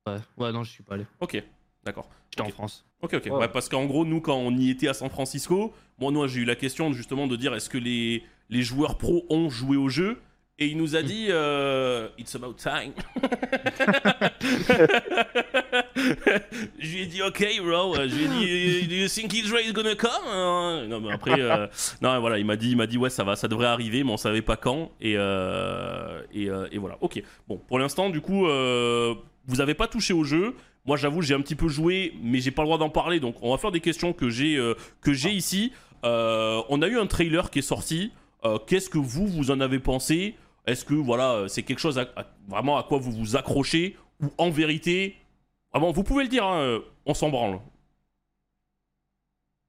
Ouais. 0.06 0.16
Ouais, 0.36 0.52
non, 0.52 0.62
je 0.64 0.70
suis 0.70 0.82
pas 0.82 0.94
allé. 0.94 1.06
Ok, 1.20 1.42
d'accord. 1.84 2.08
J'étais 2.30 2.42
Ok. 2.42 2.48
en 2.48 2.52
France. 2.52 2.84
Ok, 3.02 3.14
ok. 3.14 3.24
Ouais. 3.26 3.30
Ouais, 3.32 3.48
parce 3.48 3.68
qu'en 3.68 3.84
gros, 3.86 4.04
nous, 4.04 4.20
quand 4.20 4.36
on 4.36 4.56
y 4.56 4.70
était 4.70 4.88
à 4.88 4.94
San 4.94 5.10
Francisco, 5.10 5.72
moi, 5.98 6.26
j'ai 6.26 6.40
eu 6.40 6.44
la 6.44 6.56
question 6.56 6.92
justement 6.92 7.26
de 7.26 7.36
dire 7.36 7.54
est-ce 7.54 7.68
que 7.68 7.78
les, 7.78 8.22
les 8.50 8.62
joueurs 8.62 8.96
pros 8.98 9.24
ont 9.30 9.48
joué 9.50 9.76
au 9.76 9.88
jeu? 9.88 10.18
Et 10.60 10.66
il 10.68 10.76
nous 10.76 10.94
a 10.94 11.02
dit 11.02 11.26
euh, 11.30 12.06
It's 12.16 12.34
about 12.36 12.54
time. 12.54 12.92
je 16.78 16.86
lui 16.92 17.02
ai 17.02 17.06
dit 17.06 17.22
Ok, 17.22 17.44
bro. 17.62 17.94
Je 17.96 18.14
lui 18.14 18.24
ai 18.24 18.80
dit 18.82 18.88
Do 18.88 18.94
you 18.94 19.08
think 19.08 19.32
Israel 19.34 19.66
is 19.66 19.72
gonna 19.72 19.94
come? 19.96 20.88
Non, 20.88 21.00
mais 21.00 21.12
après, 21.12 21.40
euh, 21.40 21.66
non, 22.02 22.20
voilà, 22.20 22.38
il 22.38 22.44
m'a 22.44 22.56
dit, 22.56 22.70
il 22.70 22.76
m'a 22.76 22.86
dit 22.86 22.98
Ouais, 22.98 23.10
ça 23.10 23.24
va, 23.24 23.36
ça 23.36 23.48
devrait 23.48 23.66
arriver, 23.66 24.04
mais 24.04 24.12
on 24.12 24.16
savait 24.16 24.42
pas 24.42 24.56
quand. 24.56 24.92
Et, 25.00 25.14
euh, 25.16 26.22
et, 26.32 26.48
euh, 26.48 26.66
et 26.70 26.78
voilà. 26.78 26.98
Ok. 27.00 27.22
Bon, 27.48 27.58
pour 27.58 27.78
l'instant, 27.78 28.10
du 28.10 28.20
coup, 28.20 28.46
euh, 28.46 29.14
vous 29.46 29.60
avez 29.60 29.74
pas 29.74 29.88
touché 29.88 30.12
au 30.14 30.24
jeu. 30.24 30.54
Moi, 30.86 30.96
j'avoue, 30.96 31.22
j'ai 31.22 31.34
un 31.34 31.40
petit 31.40 31.54
peu 31.54 31.68
joué, 31.68 32.12
mais 32.22 32.40
j'ai 32.40 32.50
pas 32.50 32.62
le 32.62 32.66
droit 32.66 32.78
d'en 32.78 32.90
parler. 32.90 33.18
Donc, 33.20 33.36
on 33.42 33.50
va 33.52 33.58
faire 33.58 33.72
des 33.72 33.80
questions 33.80 34.12
que 34.12 34.28
j'ai 34.28 34.56
euh, 34.56 34.74
que 35.00 35.12
j'ai 35.14 35.30
ici. 35.30 35.72
Euh, 36.04 36.60
on 36.68 36.82
a 36.82 36.88
eu 36.88 36.98
un 36.98 37.06
trailer 37.06 37.50
qui 37.50 37.60
est 37.60 37.62
sorti. 37.62 38.12
Euh, 38.44 38.58
Qu'est-ce 38.66 38.90
que 38.90 38.98
vous, 38.98 39.26
vous 39.26 39.50
en 39.50 39.60
avez 39.60 39.78
pensé? 39.78 40.34
Est-ce 40.66 40.84
que 40.84 40.94
voilà, 40.94 41.44
c'est 41.48 41.62
quelque 41.62 41.78
chose 41.78 41.98
à- 41.98 42.08
à- 42.16 42.26
vraiment 42.48 42.76
à 42.76 42.82
quoi 42.82 42.98
vous 42.98 43.12
vous 43.12 43.36
accrochez? 43.36 43.96
Ou 44.22 44.26
en 44.38 44.50
vérité, 44.50 45.16
vraiment, 45.72 45.90
vous 45.90 46.04
pouvez 46.04 46.22
le 46.24 46.28
dire, 46.28 46.44
hein, 46.44 46.80
on 47.06 47.14
s'en 47.14 47.30
branle. 47.30 47.58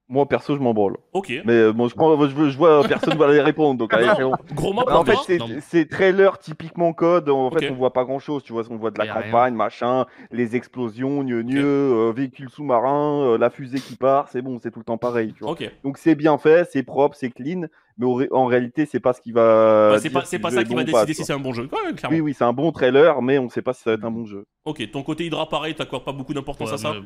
Moi, 0.08 0.28
perso, 0.28 0.56
je 0.56 0.62
m'en 0.62 0.76
branle. 0.76 0.98
Ok. 1.14 1.34
Mais 1.46 1.54
euh, 1.54 1.74
bon, 1.74 1.88
je, 1.88 1.96
prends, 1.96 2.16
je, 2.28 2.50
je 2.50 2.58
vois 2.58 2.84
personne 2.88 3.18
va 3.18 3.32
les 3.32 3.42
répondre. 3.42 3.80
Donc, 3.80 3.92
allez, 3.92 4.06
frérot. 4.06 4.36
Gros 4.54 4.72
mot 4.72 4.84
Bah, 4.86 5.00
en 5.00 5.04
fait, 5.04 5.16
c'est- 5.62 5.90
trailer 5.90 6.38
typiquement 6.38 6.94
code. 6.94 7.28
En 7.28 7.50
fait, 7.50 7.72
on 7.72 7.74
voit 7.74 7.92
pas 7.92 8.04
grand 8.04 8.20
chose. 8.20 8.44
Tu 8.44 8.54
vois, 8.54 8.62
on 8.70 8.76
voit 8.78 8.92
de 8.92 9.00
la 9.00 9.12
rien. 9.12 9.24
campagne, 9.24 9.56
machin, 9.56 10.06
les 10.32 10.56
explosions, 10.56 11.24
gneu 11.24 11.42
gneu, 11.42 11.64
euh, 11.64 12.12
véhicules 12.16 12.52
sous-marins, 12.52 13.24
euh, 13.34 13.38
la 13.40 13.50
fusée 13.50 13.80
qui 13.80 13.96
part. 13.96 14.30
C'est 14.30 14.44
bon, 14.44 14.60
c'est 14.62 14.70
tout 14.70 14.78
le 14.80 14.86
temps 14.86 15.00
pareil. 15.00 15.34
Tu 15.34 15.44
vois. 15.44 15.54
Ok. 15.54 15.72
Donc, 15.84 15.98
c'est 15.98 16.14
bien 16.14 16.38
fait, 16.38 16.70
c'est 16.72 16.84
propre, 16.84 17.16
c'est 17.16 17.32
clean. 17.32 17.62
Mais 17.98 18.06
ré- 18.06 18.28
en 18.32 18.46
réalité, 18.46 18.86
c'est 18.86 19.00
pas 19.00 19.14
ce 19.14 19.22
qui 19.22 19.32
va. 19.32 19.90
Bah, 19.94 20.00
c'est 20.00 20.12
pas, 20.12 20.24
c'est 20.26 20.38
pas 20.38 20.52
ça 20.52 20.64
qui 20.64 20.76
va 20.76 20.84
pas, 20.86 21.06
décider 21.06 21.14
si 21.16 21.24
c'est 21.24 21.34
un 21.34 21.40
bon 21.40 21.54
jeu. 21.54 21.64
Ouais, 21.72 21.94
clairement. 21.96 22.16
Oui, 22.16 22.22
oui, 22.22 22.36
c'est 22.38 22.44
un 22.44 22.54
bon 22.54 22.72
trailer, 22.72 23.22
mais 23.24 23.40
on 23.40 23.50
sait 23.50 23.62
pas 23.64 23.74
si 23.74 23.82
ça 23.82 23.90
va 23.92 23.96
être 23.96 24.04
un 24.06 24.12
bon 24.12 24.26
jeu. 24.26 24.46
Ok, 24.66 24.88
ton 24.92 25.02
côté 25.02 25.26
Hydra, 25.26 25.50
pareil, 25.50 25.74
t'accordes 25.74 26.04
pas 26.04 26.12
beaucoup 26.12 26.34
d'importance 26.36 26.68
Ouais, 26.68 26.74
à 26.76 26.78
ça 26.78 26.94
mais- 26.94 27.00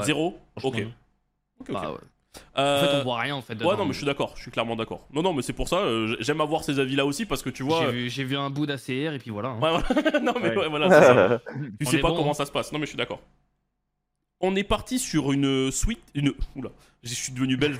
ouais, 0.00 0.06
Zéro 0.06 0.36
Ok. 0.64 0.86
Non. 1.60 1.64
Ok, 1.66 1.68
ok. 1.70 1.72
Bah, 1.74 1.90
ouais. 1.92 1.98
En 2.56 2.60
Euh, 2.60 2.80
fait, 2.86 3.00
on 3.00 3.02
voit 3.04 3.18
rien 3.18 3.34
en 3.34 3.42
fait. 3.42 3.54
Ouais, 3.64 3.76
non, 3.76 3.84
mais 3.84 3.92
je 3.92 3.96
suis 3.98 4.06
d'accord, 4.06 4.32
je 4.36 4.42
suis 4.42 4.50
clairement 4.50 4.76
d'accord. 4.76 5.06
Non, 5.12 5.22
non, 5.22 5.32
mais 5.32 5.42
c'est 5.42 5.52
pour 5.54 5.66
ça, 5.68 5.78
euh, 5.78 6.14
j'aime 6.20 6.40
avoir 6.40 6.62
ces 6.62 6.78
avis-là 6.78 7.04
aussi 7.06 7.24
parce 7.26 7.42
que 7.42 7.50
tu 7.50 7.62
vois. 7.64 7.80
J'ai 7.80 7.86
euh, 7.86 7.90
vu, 7.90 8.10
j'ai 8.10 8.22
vu 8.24 8.36
un 8.36 8.50
bout 8.50 8.66
d'ACR 8.66 9.14
et 9.14 9.18
puis 9.18 9.30
voilà. 9.30 9.48
hein. 9.48 9.58
Ouais, 9.60 9.70
voilà. 9.70 10.20
non, 10.22 10.34
mais 10.40 10.50
Ouais. 10.50 10.56
ouais, 10.56 10.68
voilà. 10.68 11.38
Tu 11.80 11.86
On 11.86 11.90
sais 11.90 11.96
est 11.96 12.00
pas 12.00 12.10
bon, 12.10 12.16
comment 12.16 12.30
hein. 12.30 12.34
ça 12.34 12.46
se 12.46 12.52
passe. 12.52 12.70
Non, 12.72 12.78
mais 12.78 12.84
je 12.86 12.90
suis 12.90 12.98
d'accord. 12.98 13.20
On 14.40 14.54
est 14.54 14.62
parti 14.64 14.98
sur 15.00 15.32
une 15.32 15.70
suite. 15.72 15.98
Une. 16.14 16.32
Oula, 16.54 16.70
je 17.02 17.12
suis 17.12 17.32
devenu 17.32 17.56
belge 17.56 17.76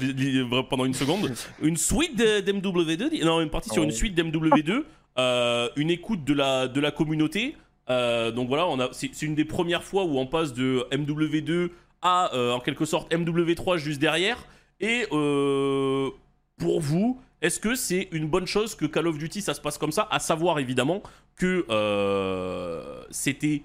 pendant 0.69 0.85
une 0.87 0.95
seconde. 0.95 1.33
Une 1.63 1.77
suite 1.77 2.17
de- 2.19 2.41
d'MW2. 2.41 3.25
Non, 3.25 3.37
on 3.37 3.41
est 3.43 3.47
parti 3.47 3.69
sur 3.71 3.83
Oh. 3.83 3.85
une 3.85 3.93
suite 3.93 4.15
d'MW2. 4.17 4.85
euh, 5.19 5.69
une 5.77 5.91
écoute 5.91 6.25
de 6.25 6.33
la, 6.35 6.67
de 6.69 6.81
la 6.81 6.91
communauté. 6.91 7.57
Euh, 7.91 8.31
donc 8.33 8.49
voilà, 8.49 8.67
on 8.67 8.79
a, 8.81 8.89
c'est, 8.93 9.11
c'est 9.13 9.27
une 9.27 9.35
des 9.35 9.45
premières 9.45 9.83
fois 9.85 10.05
où 10.05 10.19
on 10.19 10.27
passe 10.27 10.53
de 10.53 10.85
MW2 10.93 11.71
à 12.03 12.35
euh, 12.35 12.53
en 12.53 12.61
quelque 12.61 12.85
sorte 12.85 13.13
MW3 13.13 13.79
juste 13.79 14.01
derrière. 14.01 14.47
Et 14.81 15.07
euh, 15.13 16.11
pour 16.59 16.81
vous, 16.81 17.21
est-ce 17.43 17.61
que 17.61 17.75
c'est 17.75 18.09
une 18.13 18.29
bonne 18.29 18.47
chose 18.47 18.75
que 18.75 18.87
Call 18.87 19.07
of 19.07 19.19
Duty 19.19 19.43
ça 19.43 19.55
se 19.55 19.61
passe 19.61 19.79
comme 19.79 19.93
ça 19.93 20.09
À 20.11 20.19
savoir 20.19 20.59
évidemment 20.59 21.03
que 21.37 21.67
euh, 21.71 23.03
c'était 23.11 23.63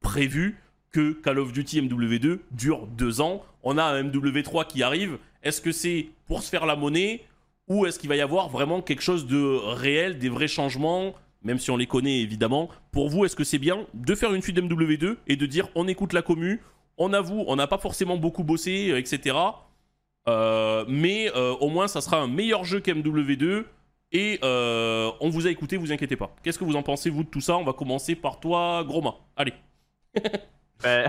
prévu 0.00 0.58
que 0.90 1.12
Call 1.12 1.38
of 1.38 1.52
Duty 1.52 1.82
MW2 1.82 2.40
dure 2.50 2.86
deux 2.86 3.20
ans. 3.20 3.44
On 3.62 3.78
a 3.78 3.84
un 3.84 4.02
MW3 4.02 4.66
qui 4.66 4.82
arrive. 4.82 5.18
Est-ce 5.42 5.60
que 5.60 5.72
c'est 5.72 6.08
pour 6.26 6.42
se 6.42 6.50
faire 6.50 6.66
la 6.66 6.76
monnaie 6.76 7.24
ou 7.68 7.86
est-ce 7.86 7.98
qu'il 7.98 8.08
va 8.08 8.16
y 8.16 8.20
avoir 8.20 8.48
vraiment 8.48 8.82
quelque 8.82 9.02
chose 9.02 9.26
de 9.26 9.58
réel, 9.74 10.18
des 10.18 10.28
vrais 10.28 10.48
changements 10.48 11.14
même 11.44 11.58
si 11.58 11.70
on 11.70 11.76
les 11.76 11.86
connaît 11.86 12.20
évidemment, 12.20 12.68
pour 12.90 13.08
vous, 13.08 13.24
est-ce 13.24 13.36
que 13.36 13.44
c'est 13.44 13.58
bien 13.58 13.86
de 13.94 14.14
faire 14.14 14.32
une 14.32 14.42
suite 14.42 14.56
MW2 14.58 15.16
et 15.26 15.36
de 15.36 15.46
dire 15.46 15.68
on 15.74 15.88
écoute 15.88 16.12
la 16.12 16.22
commu, 16.22 16.60
on 17.02 17.12
avoue, 17.12 17.44
on 17.48 17.56
n'a 17.56 17.66
pas 17.66 17.78
forcément 17.78 18.16
beaucoup 18.16 18.44
bossé, 18.44 18.90
euh, 18.90 18.98
etc. 18.98 19.36
Euh, 20.28 20.84
mais 20.88 21.30
euh, 21.34 21.52
au 21.54 21.68
moins, 21.68 21.88
ça 21.88 22.00
sera 22.00 22.18
un 22.18 22.28
meilleur 22.28 22.64
jeu 22.64 22.80
qu'MW2 22.80 23.64
et 24.12 24.38
on 24.42 25.28
vous 25.30 25.46
a 25.46 25.50
écouté, 25.50 25.76
vous 25.76 25.92
inquiétez 25.92 26.16
pas. 26.16 26.34
Qu'est-ce 26.42 26.58
que 26.58 26.64
vous 26.64 26.76
en 26.76 26.82
pensez, 26.82 27.10
vous, 27.10 27.24
de 27.24 27.28
tout 27.28 27.40
ça? 27.40 27.56
On 27.56 27.64
va 27.64 27.72
commencer 27.72 28.14
par 28.14 28.40
toi, 28.40 28.84
Groma. 28.84 29.14
Allez. 29.36 29.54
Mais 30.88 31.08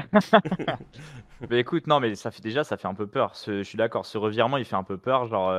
écoute, 1.59 1.85
non, 1.87 1.99
mais 1.99 2.15
ça 2.15 2.31
fait 2.31 2.41
déjà, 2.41 2.63
ça 2.63 2.77
fait 2.77 2.87
un 2.87 2.93
peu 2.93 3.07
peur. 3.07 3.33
Je 3.45 3.63
suis 3.63 3.77
d'accord, 3.77 4.05
ce 4.05 4.17
revirement, 4.17 4.57
il 4.57 4.65
fait 4.65 4.77
un 4.77 4.83
peu 4.83 4.97
peur. 4.97 5.27
Genre, 5.27 5.53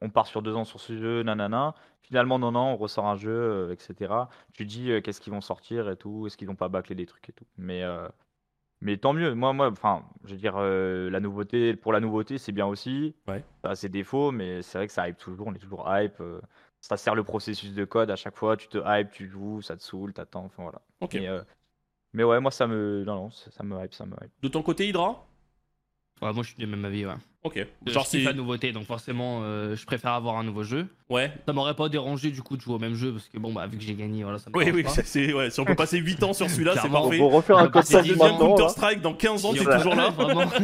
on 0.00 0.08
part 0.08 0.26
sur 0.26 0.42
deux 0.42 0.56
ans 0.56 0.64
sur 0.64 0.80
ce 0.80 0.96
jeu, 0.96 1.22
nanana. 1.22 1.74
Finalement, 2.00 2.38
non, 2.38 2.52
non, 2.52 2.72
on 2.72 2.76
ressort 2.76 3.06
un 3.06 3.16
jeu, 3.16 3.70
etc. 3.72 4.14
Tu 4.54 4.64
dis 4.64 4.90
qu'est-ce 5.04 5.20
qu'ils 5.20 5.32
vont 5.32 5.40
sortir 5.40 5.90
et 5.90 5.96
tout, 5.96 6.26
est-ce 6.26 6.36
qu'ils 6.36 6.48
vont 6.48 6.54
pas 6.54 6.68
bâcler 6.68 6.94
des 6.94 7.04
trucs 7.04 7.28
et 7.28 7.32
tout. 7.32 7.46
Mais, 7.58 7.82
mais 8.80 8.96
tant 8.96 9.12
mieux. 9.12 9.34
Moi, 9.34 9.52
moi, 9.52 9.70
enfin, 9.70 10.04
je 10.24 10.32
veux 10.32 10.36
dire, 10.36 10.54
euh, 10.56 11.10
la 11.10 11.20
nouveauté, 11.20 11.74
pour 11.76 11.92
la 11.92 12.00
nouveauté, 12.00 12.38
c'est 12.38 12.52
bien 12.52 12.66
aussi. 12.66 13.14
Ouais. 13.26 13.44
Ça 13.62 13.70
a 13.70 13.74
ses 13.76 13.88
défauts, 13.88 14.32
mais 14.32 14.62
c'est 14.62 14.78
vrai 14.78 14.86
que 14.86 14.92
ça 14.92 15.08
hype 15.08 15.16
toujours. 15.18 15.46
On 15.48 15.54
est 15.54 15.58
toujours 15.58 15.84
hype. 15.88 16.20
euh, 16.20 16.40
ça 16.80 16.96
sert 16.96 17.14
le 17.14 17.24
processus 17.24 17.72
de 17.72 17.84
code 17.84 18.10
à 18.10 18.16
chaque 18.16 18.36
fois. 18.36 18.56
Tu 18.56 18.68
te 18.68 18.78
hype, 18.84 19.10
tu 19.10 19.28
joues, 19.28 19.62
ça 19.62 19.76
te 19.76 19.82
saoule, 19.82 20.12
t'attends. 20.12 20.44
Enfin 20.44 20.62
voilà. 20.62 20.80
Ok. 21.00 21.14
Mais, 21.14 21.28
euh, 21.28 21.42
mais 22.12 22.24
ouais, 22.24 22.40
moi, 22.40 22.50
ça 22.50 22.66
me, 22.66 23.02
non, 23.04 23.14
non, 23.16 23.30
ça 23.30 23.50
ça 23.50 23.64
me 23.64 23.82
hype, 23.82 23.94
ça 23.94 24.06
me 24.06 24.14
hype. 24.22 24.32
De 24.42 24.48
ton 24.48 24.62
côté, 24.62 24.88
Hydra? 24.88 25.26
Ouais, 26.22 26.32
moi 26.32 26.42
je 26.42 26.48
suis 26.48 26.56
du 26.56 26.66
même 26.66 26.84
avis, 26.84 27.04
ouais. 27.04 27.14
Ok. 27.46 27.56
Genre 27.56 27.66
Genre, 27.86 28.04
je 28.04 28.08
c'est. 28.10 28.16
kiffe 28.18 28.26
la 28.26 28.32
nouveauté, 28.32 28.72
donc 28.72 28.86
forcément 28.86 29.40
euh, 29.42 29.76
je 29.76 29.86
préfère 29.86 30.12
avoir 30.12 30.36
un 30.36 30.44
nouveau 30.44 30.64
jeu. 30.64 30.88
Ouais. 31.08 31.32
Ça 31.46 31.52
m'aurait 31.52 31.76
pas 31.76 31.88
dérangé 31.88 32.30
du 32.30 32.42
coup 32.42 32.56
de 32.56 32.62
jouer 32.62 32.74
au 32.74 32.78
même 32.78 32.94
jeu 32.94 33.12
parce 33.12 33.28
que 33.28 33.38
bon 33.38 33.52
bah 33.52 33.66
vu 33.66 33.78
que 33.78 33.84
j'ai 33.84 33.94
gagné, 33.94 34.24
voilà 34.24 34.38
ça 34.38 34.50
me 34.50 34.56
Oui, 34.56 34.64
dérange 34.64 34.76
oui, 34.78 34.82
pas. 34.82 34.90
c'est- 34.90 35.06
c'est. 35.06 35.32
Ouais, 35.32 35.50
si 35.50 35.60
on 35.60 35.64
peut 35.64 35.76
passer 35.76 35.98
8 35.98 36.22
ans 36.24 36.32
sur 36.32 36.50
celui-là, 36.50 36.72
c'est 36.74 36.80
Clairement. 36.80 37.04
On 37.04 37.08
parfait. 37.08 37.18
va 37.18 37.24
refaire 37.36 37.58
un 37.58 37.70
Ah, 37.72 37.82
Ça 37.82 37.92
sorti 37.92 38.08
bien 38.12 38.18
devient 38.18 38.32
maintenant. 38.32 38.48
là. 38.48 38.56
Counter-Strike 38.56 39.00
dans 39.02 39.14
15 39.14 39.44
ans, 39.44 39.52
t'es 39.52 39.60
Voilà. 39.60 39.76
toujours 39.78 39.94
là. 39.94 40.10
Vraiment. 40.10 40.50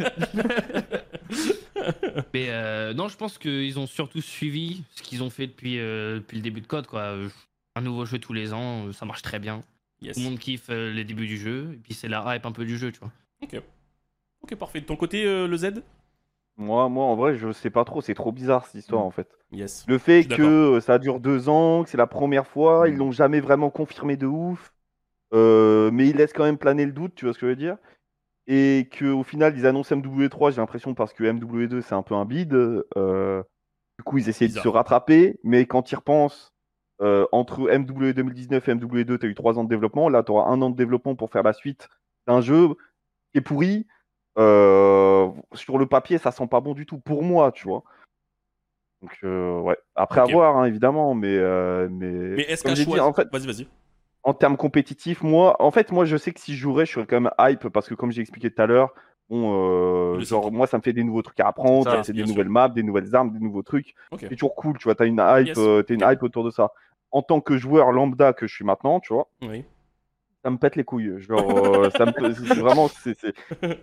Mais 2.34 2.46
euh, 2.48 2.94
non, 2.94 3.08
je 3.08 3.16
pense 3.16 3.38
qu'ils 3.38 3.78
ont 3.78 3.86
surtout 3.86 4.20
suivi 4.20 4.82
ce 4.94 5.02
qu'ils 5.02 5.22
ont 5.22 5.30
fait 5.30 5.46
depuis, 5.46 5.78
euh, 5.78 6.16
depuis 6.16 6.36
le 6.36 6.42
début 6.42 6.60
de 6.60 6.66
code. 6.66 6.86
Quoi. 6.86 7.00
Euh, 7.00 7.28
Un 7.74 7.80
nouveau 7.80 8.04
jeu 8.04 8.18
tous 8.18 8.34
les 8.34 8.52
ans, 8.52 8.88
euh, 8.88 8.92
ça 8.92 9.06
marche 9.06 9.22
très 9.22 9.38
bien. 9.38 9.62
Yes. 10.02 10.14
Tout 10.14 10.20
le 10.20 10.28
monde 10.30 10.38
kiffe 10.38 10.66
euh, 10.68 10.92
les 10.92 11.04
débuts 11.04 11.26
du 11.26 11.38
jeu, 11.38 11.70
et 11.72 11.76
puis 11.78 11.94
c'est 11.94 12.08
la 12.08 12.22
hype 12.36 12.44
un 12.44 12.52
peu 12.52 12.66
du 12.66 12.76
jeu, 12.76 12.92
tu 12.92 12.98
vois. 13.00 13.10
Ok, 14.42 14.54
parfait. 14.56 14.80
De 14.80 14.86
ton 14.86 14.96
côté, 14.96 15.24
euh, 15.24 15.46
le 15.46 15.56
Z? 15.56 15.82
Moi, 16.56 16.88
moi, 16.88 17.04
en 17.06 17.16
vrai, 17.16 17.34
je 17.36 17.50
sais 17.52 17.70
pas 17.70 17.84
trop. 17.84 18.00
C'est 18.00 18.14
trop 18.14 18.32
bizarre 18.32 18.66
cette 18.66 18.76
histoire, 18.80 19.02
Mm. 19.02 19.06
en 19.06 19.10
fait. 19.10 19.28
Yes. 19.52 19.84
Le 19.88 19.98
fait 19.98 20.24
que 20.24 20.42
euh, 20.76 20.80
ça 20.80 20.98
dure 20.98 21.20
deux 21.20 21.48
ans, 21.48 21.82
que 21.84 21.90
c'est 21.90 21.96
la 21.96 22.06
première 22.06 22.46
fois, 22.46 22.88
ils 22.88 22.94
Mm. 22.94 22.98
l'ont 22.98 23.10
jamais 23.10 23.40
vraiment 23.40 23.70
confirmé 23.70 24.16
de 24.16 24.26
ouf. 24.26 24.72
Euh, 25.34 25.90
mais 25.92 26.08
ils 26.08 26.16
laissent 26.16 26.32
quand 26.34 26.44
même 26.44 26.58
planer 26.58 26.84
le 26.84 26.92
doute, 26.92 27.14
tu 27.14 27.24
vois 27.24 27.32
ce 27.34 27.38
que 27.38 27.46
je 27.46 27.50
veux 27.50 27.56
dire? 27.56 27.78
Et 28.46 28.88
qu'au 28.98 29.22
final, 29.22 29.56
ils 29.56 29.66
annoncent 29.66 29.94
MW3, 29.94 30.50
j'ai 30.50 30.60
l'impression, 30.60 30.94
parce 30.94 31.12
que 31.14 31.24
MW2, 31.24 31.80
c'est 31.80 31.94
un 31.94 32.02
peu 32.02 32.14
un 32.14 32.24
bide. 32.26 32.54
euh, 32.96 33.42
du 33.98 34.04
coup, 34.04 34.18
ils 34.18 34.28
essaient 34.28 34.48
de 34.48 34.52
se 34.62 34.68
rattraper, 34.68 35.38
mais 35.44 35.64
quand 35.66 35.90
ils 35.92 35.96
repensent, 35.96 36.50
euh, 37.00 37.26
entre 37.32 37.70
MW 37.70 38.12
2019 38.12 38.68
et 38.68 38.74
MW2, 38.74 39.18
tu 39.18 39.26
as 39.26 39.28
eu 39.28 39.34
trois 39.34 39.58
ans 39.58 39.64
de 39.64 39.68
développement. 39.68 40.08
Là, 40.08 40.22
tu 40.22 40.32
auras 40.32 40.50
un 40.50 40.60
an 40.62 40.70
de 40.70 40.76
développement 40.76 41.14
pour 41.14 41.30
faire 41.30 41.42
la 41.42 41.52
suite 41.52 41.88
d'un 42.26 42.40
jeu 42.40 42.68
qui 43.32 43.38
est 43.38 43.40
pourri. 43.42 43.86
Euh, 44.38 45.28
sur 45.52 45.78
le 45.78 45.86
papier, 45.86 46.18
ça 46.18 46.30
sent 46.30 46.46
pas 46.46 46.60
bon 46.60 46.74
du 46.74 46.86
tout, 46.86 46.98
pour 46.98 47.22
moi, 47.22 47.52
tu 47.52 47.68
vois. 47.68 47.82
Donc, 49.02 49.18
euh, 49.24 49.60
ouais. 49.60 49.76
Après 49.94 50.20
Ok. 50.20 50.30
avoir, 50.30 50.56
hein, 50.56 50.64
évidemment, 50.64 51.14
mais. 51.14 51.36
euh, 51.36 51.88
mais 51.90 52.12
Mais 52.36 52.42
est-ce 52.44 52.66
dit, 52.72 52.84
choisir. 52.84 53.06
en 53.06 53.12
fait, 53.12 53.28
Vas-y, 53.32 53.46
vas-y. 53.46 53.66
en 54.22 54.32
termes 54.32 54.56
compétitifs, 54.56 55.22
moi, 55.22 55.56
en 55.60 55.70
fait, 55.70 55.90
moi, 55.92 56.04
je 56.04 56.16
sais 56.16 56.32
que 56.32 56.40
si 56.40 56.54
je 56.54 56.60
jouerais, 56.60 56.86
je 56.86 56.92
serais 56.92 57.06
quand 57.06 57.20
même 57.20 57.32
hype 57.38 57.68
parce 57.68 57.88
que, 57.88 57.94
comme 57.94 58.12
j'ai 58.12 58.20
expliqué 58.22 58.50
tout 58.50 58.62
à 58.62 58.66
l'heure, 58.66 58.94
bon, 59.28 59.52
euh, 60.16 60.20
genre, 60.20 60.52
moi, 60.52 60.66
ça 60.66 60.78
me 60.78 60.82
fait 60.82 60.92
des 60.92 61.02
nouveaux 61.04 61.22
trucs 61.22 61.40
à 61.40 61.48
apprendre, 61.48 61.90
C'est 61.90 62.04
ça 62.04 62.12
des 62.12 62.20
sûr. 62.20 62.28
nouvelles 62.28 62.48
maps, 62.48 62.68
des 62.68 62.82
nouvelles 62.84 63.14
armes, 63.14 63.32
des 63.32 63.40
nouveaux 63.40 63.62
trucs. 63.62 63.94
Ok. 64.12 64.20
C'est 64.20 64.36
toujours 64.36 64.54
cool, 64.54 64.78
tu 64.78 64.84
vois, 64.84 64.94
t'as 64.94 65.06
une 65.06 65.20
hype, 65.20 65.48
Yes. 65.48 65.58
euh, 65.58 65.82
t'as 65.82 65.94
une 65.94 66.04
hype 66.06 66.22
autour 66.22 66.44
de 66.44 66.50
ça. 66.50 66.70
En 67.10 67.22
tant 67.22 67.40
que 67.40 67.58
joueur 67.58 67.90
lambda 67.92 68.32
que 68.32 68.46
je 68.46 68.54
suis 68.54 68.64
maintenant, 68.64 69.00
tu 69.00 69.12
vois, 69.12 69.28
Oui. 69.42 69.64
Ça 70.44 70.50
me 70.50 70.56
pète 70.58 70.76
les 70.76 70.84
couilles. 70.84 71.12
Genre, 71.18 71.84
euh, 71.84 71.90
ça 71.90 72.04
me, 72.06 72.12
c'est 72.34 72.54
vraiment, 72.58 72.88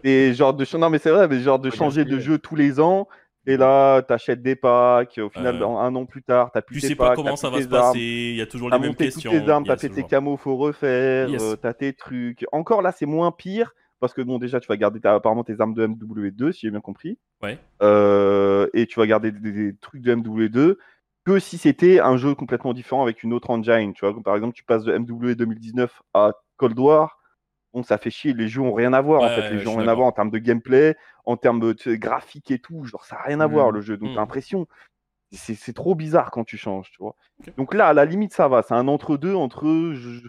c'est, 0.03 0.33
genre 0.33 0.53
de, 0.53 0.77
non 0.77 0.89
mais 0.89 0.99
c'est 0.99 1.11
vrai, 1.11 1.27
mais 1.27 1.39
genre 1.39 1.59
de 1.59 1.69
changer 1.69 2.05
de 2.05 2.19
jeu 2.19 2.37
tous 2.37 2.55
les 2.55 2.79
ans. 2.79 3.07
Et 3.47 3.57
là, 3.57 4.01
t'achètes 4.01 4.43
des 4.43 4.55
packs. 4.55 5.17
Au 5.23 5.29
final, 5.29 5.57
dans 5.59 5.77
un 5.79 5.95
an 5.95 6.05
plus 6.05 6.21
tard, 6.21 6.51
t'as 6.53 6.61
plus 6.61 6.81
Tu 6.81 6.87
sais 6.87 6.95
pas 6.95 7.07
packs, 7.09 7.15
comment 7.15 7.29
t'as 7.31 7.35
ça 7.37 7.49
va 7.49 7.57
se 7.61 7.63
armes. 7.63 7.71
passer, 7.93 7.99
il 7.99 8.35
y 8.35 8.41
a 8.41 8.45
toujours 8.45 8.69
les 8.69 8.77
mêmes 8.77 8.93
questions. 8.95 9.31
toutes 9.31 9.45
tes 9.45 9.49
armes, 9.49 9.63
t'as 9.65 9.77
fait 9.77 9.89
tes 9.89 10.03
camos, 10.03 10.37
faut 10.37 10.57
refaire, 10.57 11.29
Yes. 11.29 11.41
euh, 11.41 11.55
t'as 11.55 11.73
tes 11.73 11.93
trucs. 11.93 12.45
Encore 12.51 12.81
là, 12.81 12.91
c'est 12.91 13.05
moins 13.07 13.31
pire 13.31 13.73
parce 14.01 14.13
que 14.13 14.21
bon, 14.21 14.37
déjà, 14.39 14.59
tu 14.59 14.67
vas 14.67 14.77
garder 14.77 14.99
ta- 14.99 15.15
apparemment 15.15 15.43
tes 15.43 15.59
armes 15.59 15.73
de 15.73 15.87
MW2, 15.87 16.51
si 16.51 16.61
j'ai 16.61 16.71
bien 16.71 16.79
compris. 16.81 17.17
Ouais. 17.41 17.57
Euh, 17.81 18.67
et 18.73 18.85
tu 18.85 18.99
vas 18.99 19.07
garder 19.07 19.31
des, 19.31 19.51
des 19.51 19.75
trucs 19.77 20.01
de 20.01 20.13
MW2 20.15 20.75
que 21.25 21.39
si 21.39 21.57
c'était 21.57 21.99
un 21.99 22.17
jeu 22.17 22.35
complètement 22.35 22.73
différent 22.73 23.01
avec 23.03 23.23
une 23.23 23.33
autre 23.33 23.49
engine. 23.49 23.93
Tu 23.93 24.05
vois, 24.05 24.13
comme 24.13 24.23
par 24.23 24.35
exemple, 24.35 24.53
tu 24.53 24.63
passes 24.63 24.83
de 24.83 24.95
MW 24.97 25.33
2019 25.35 26.01
à 26.13 26.33
Cold 26.59 26.77
War. 26.77 27.17
Bon, 27.73 27.83
ça 27.83 27.97
fait 27.97 28.09
chier, 28.11 28.33
les 28.33 28.47
jeux 28.47 28.61
ont 28.61 28.73
rien 28.73 28.93
à 28.93 29.01
voir 29.01 29.21
en 29.23 29.29
fait. 29.29 29.41
ouais, 29.41 29.49
Les 29.51 29.57
je 29.59 29.63
jeux 29.63 29.69
ont 29.69 29.77
rien 29.77 29.87
à 29.87 29.93
voir 29.93 30.07
en 30.07 30.11
termes 30.11 30.31
de 30.31 30.37
gameplay, 30.39 30.95
en 31.25 31.37
termes 31.37 31.59
de 31.59 31.75
graphique 31.95 32.51
et 32.51 32.59
tout. 32.59 32.83
Genre, 32.83 33.05
ça 33.05 33.15
n'a 33.17 33.21
rien 33.23 33.39
à 33.39 33.47
Mm. 33.47 33.51
voir 33.51 33.71
le 33.71 33.81
jeu. 33.81 33.95
Donc, 33.97 34.09
Mm. 34.09 34.13
t'as 34.15 34.19
l'impression, 34.21 34.67
c'est 35.31 35.73
trop 35.73 35.93
bizarre 35.95 36.31
quand 36.31 36.43
tu 36.43 36.57
changes, 36.57 36.89
tu 36.91 36.97
vois. 36.99 37.15
Donc 37.57 37.73
là, 37.75 37.87
à 37.87 37.93
la 37.93 38.05
limite, 38.05 38.33
ça 38.33 38.47
va. 38.47 38.63
C'est 38.63 38.73
un 38.73 38.87
entre-deux 38.87 39.35
entre. 39.35 39.65
je- 39.93 40.19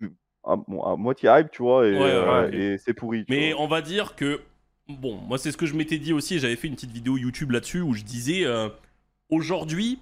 je- 0.00 0.06
à, 0.46 0.56
bon, 0.56 0.82
à 0.84 0.94
moitié 0.96 1.30
hype, 1.32 1.50
tu 1.50 1.62
vois, 1.62 1.86
et, 1.88 1.94
Ouais, 1.94 2.02
euh, 2.02 2.50
et 2.52 2.78
c'est 2.78 2.92
pourri. 2.94 3.24
Mais 3.28 3.52
vois. 3.52 3.62
on 3.62 3.66
va 3.66 3.80
dire 3.80 4.14
que, 4.14 4.40
bon, 4.88 5.16
moi 5.16 5.38
c'est 5.38 5.50
ce 5.50 5.56
que 5.56 5.64
je 5.66 5.74
m'étais 5.74 5.96
dit 5.98 6.12
aussi, 6.12 6.38
j'avais 6.38 6.54
fait 6.56 6.68
une 6.68 6.74
petite 6.74 6.90
vidéo 6.92 7.16
YouTube 7.16 7.50
là-dessus 7.50 7.80
où 7.80 7.94
je 7.94 8.04
disais, 8.04 8.44
euh, 8.44 8.68
aujourd'hui, 9.30 9.98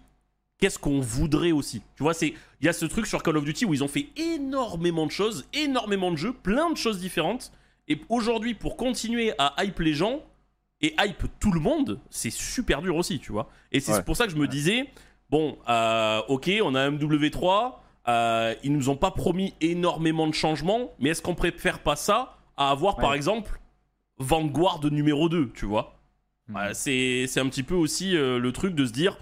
qu'est-ce 0.62 0.78
qu'on 0.78 1.00
voudrait 1.00 1.50
aussi 1.50 1.82
Tu 1.96 2.04
vois, 2.04 2.14
c'est 2.14 2.34
il 2.60 2.66
y 2.66 2.68
a 2.68 2.72
ce 2.72 2.86
truc 2.86 3.06
sur 3.08 3.20
Call 3.24 3.36
of 3.36 3.44
Duty 3.44 3.64
où 3.64 3.74
ils 3.74 3.82
ont 3.82 3.88
fait 3.88 4.06
énormément 4.16 5.06
de 5.06 5.10
choses, 5.10 5.44
énormément 5.52 6.12
de 6.12 6.16
jeux, 6.16 6.32
plein 6.32 6.70
de 6.70 6.76
choses 6.76 7.00
différentes. 7.00 7.50
Et 7.88 8.00
aujourd'hui, 8.08 8.54
pour 8.54 8.76
continuer 8.76 9.32
à 9.38 9.56
hype 9.58 9.80
les 9.80 9.92
gens 9.92 10.20
et 10.80 10.94
hype 11.00 11.24
tout 11.40 11.50
le 11.50 11.58
monde, 11.58 11.98
c'est 12.10 12.30
super 12.30 12.80
dur 12.80 12.94
aussi, 12.94 13.18
tu 13.18 13.32
vois. 13.32 13.50
Et 13.72 13.80
c'est 13.80 13.92
Ouais. 13.92 14.02
pour 14.04 14.16
ça 14.16 14.26
que 14.26 14.30
je 14.30 14.36
me 14.36 14.46
disais, 14.46 14.88
bon, 15.30 15.58
euh, 15.68 16.20
ok, 16.28 16.48
on 16.62 16.76
a 16.76 16.88
MW3, 16.88 17.80
euh, 18.06 18.54
ils 18.62 18.72
nous 18.72 18.88
ont 18.88 18.96
pas 18.96 19.10
promis 19.10 19.54
énormément 19.60 20.28
de 20.28 20.34
changements, 20.34 20.92
mais 21.00 21.08
est-ce 21.10 21.22
qu'on 21.22 21.34
préfère 21.34 21.80
pas 21.80 21.96
ça 21.96 22.36
à 22.56 22.70
avoir 22.70 22.96
par 22.98 23.14
exemple 23.14 23.58
Vanguard 24.18 24.78
numéro 24.92 25.28
2, 25.28 25.50
tu 25.54 25.66
vois? 25.66 25.98
Mm. 26.46 26.54
Ouais, 26.54 26.74
c'est, 26.74 27.24
c'est 27.26 27.40
un 27.40 27.48
petit 27.48 27.64
peu 27.64 27.74
aussi 27.74 28.16
euh, 28.16 28.38
le 28.38 28.52
truc 28.52 28.76
de 28.76 28.86
se 28.86 28.92
dire 28.92 29.16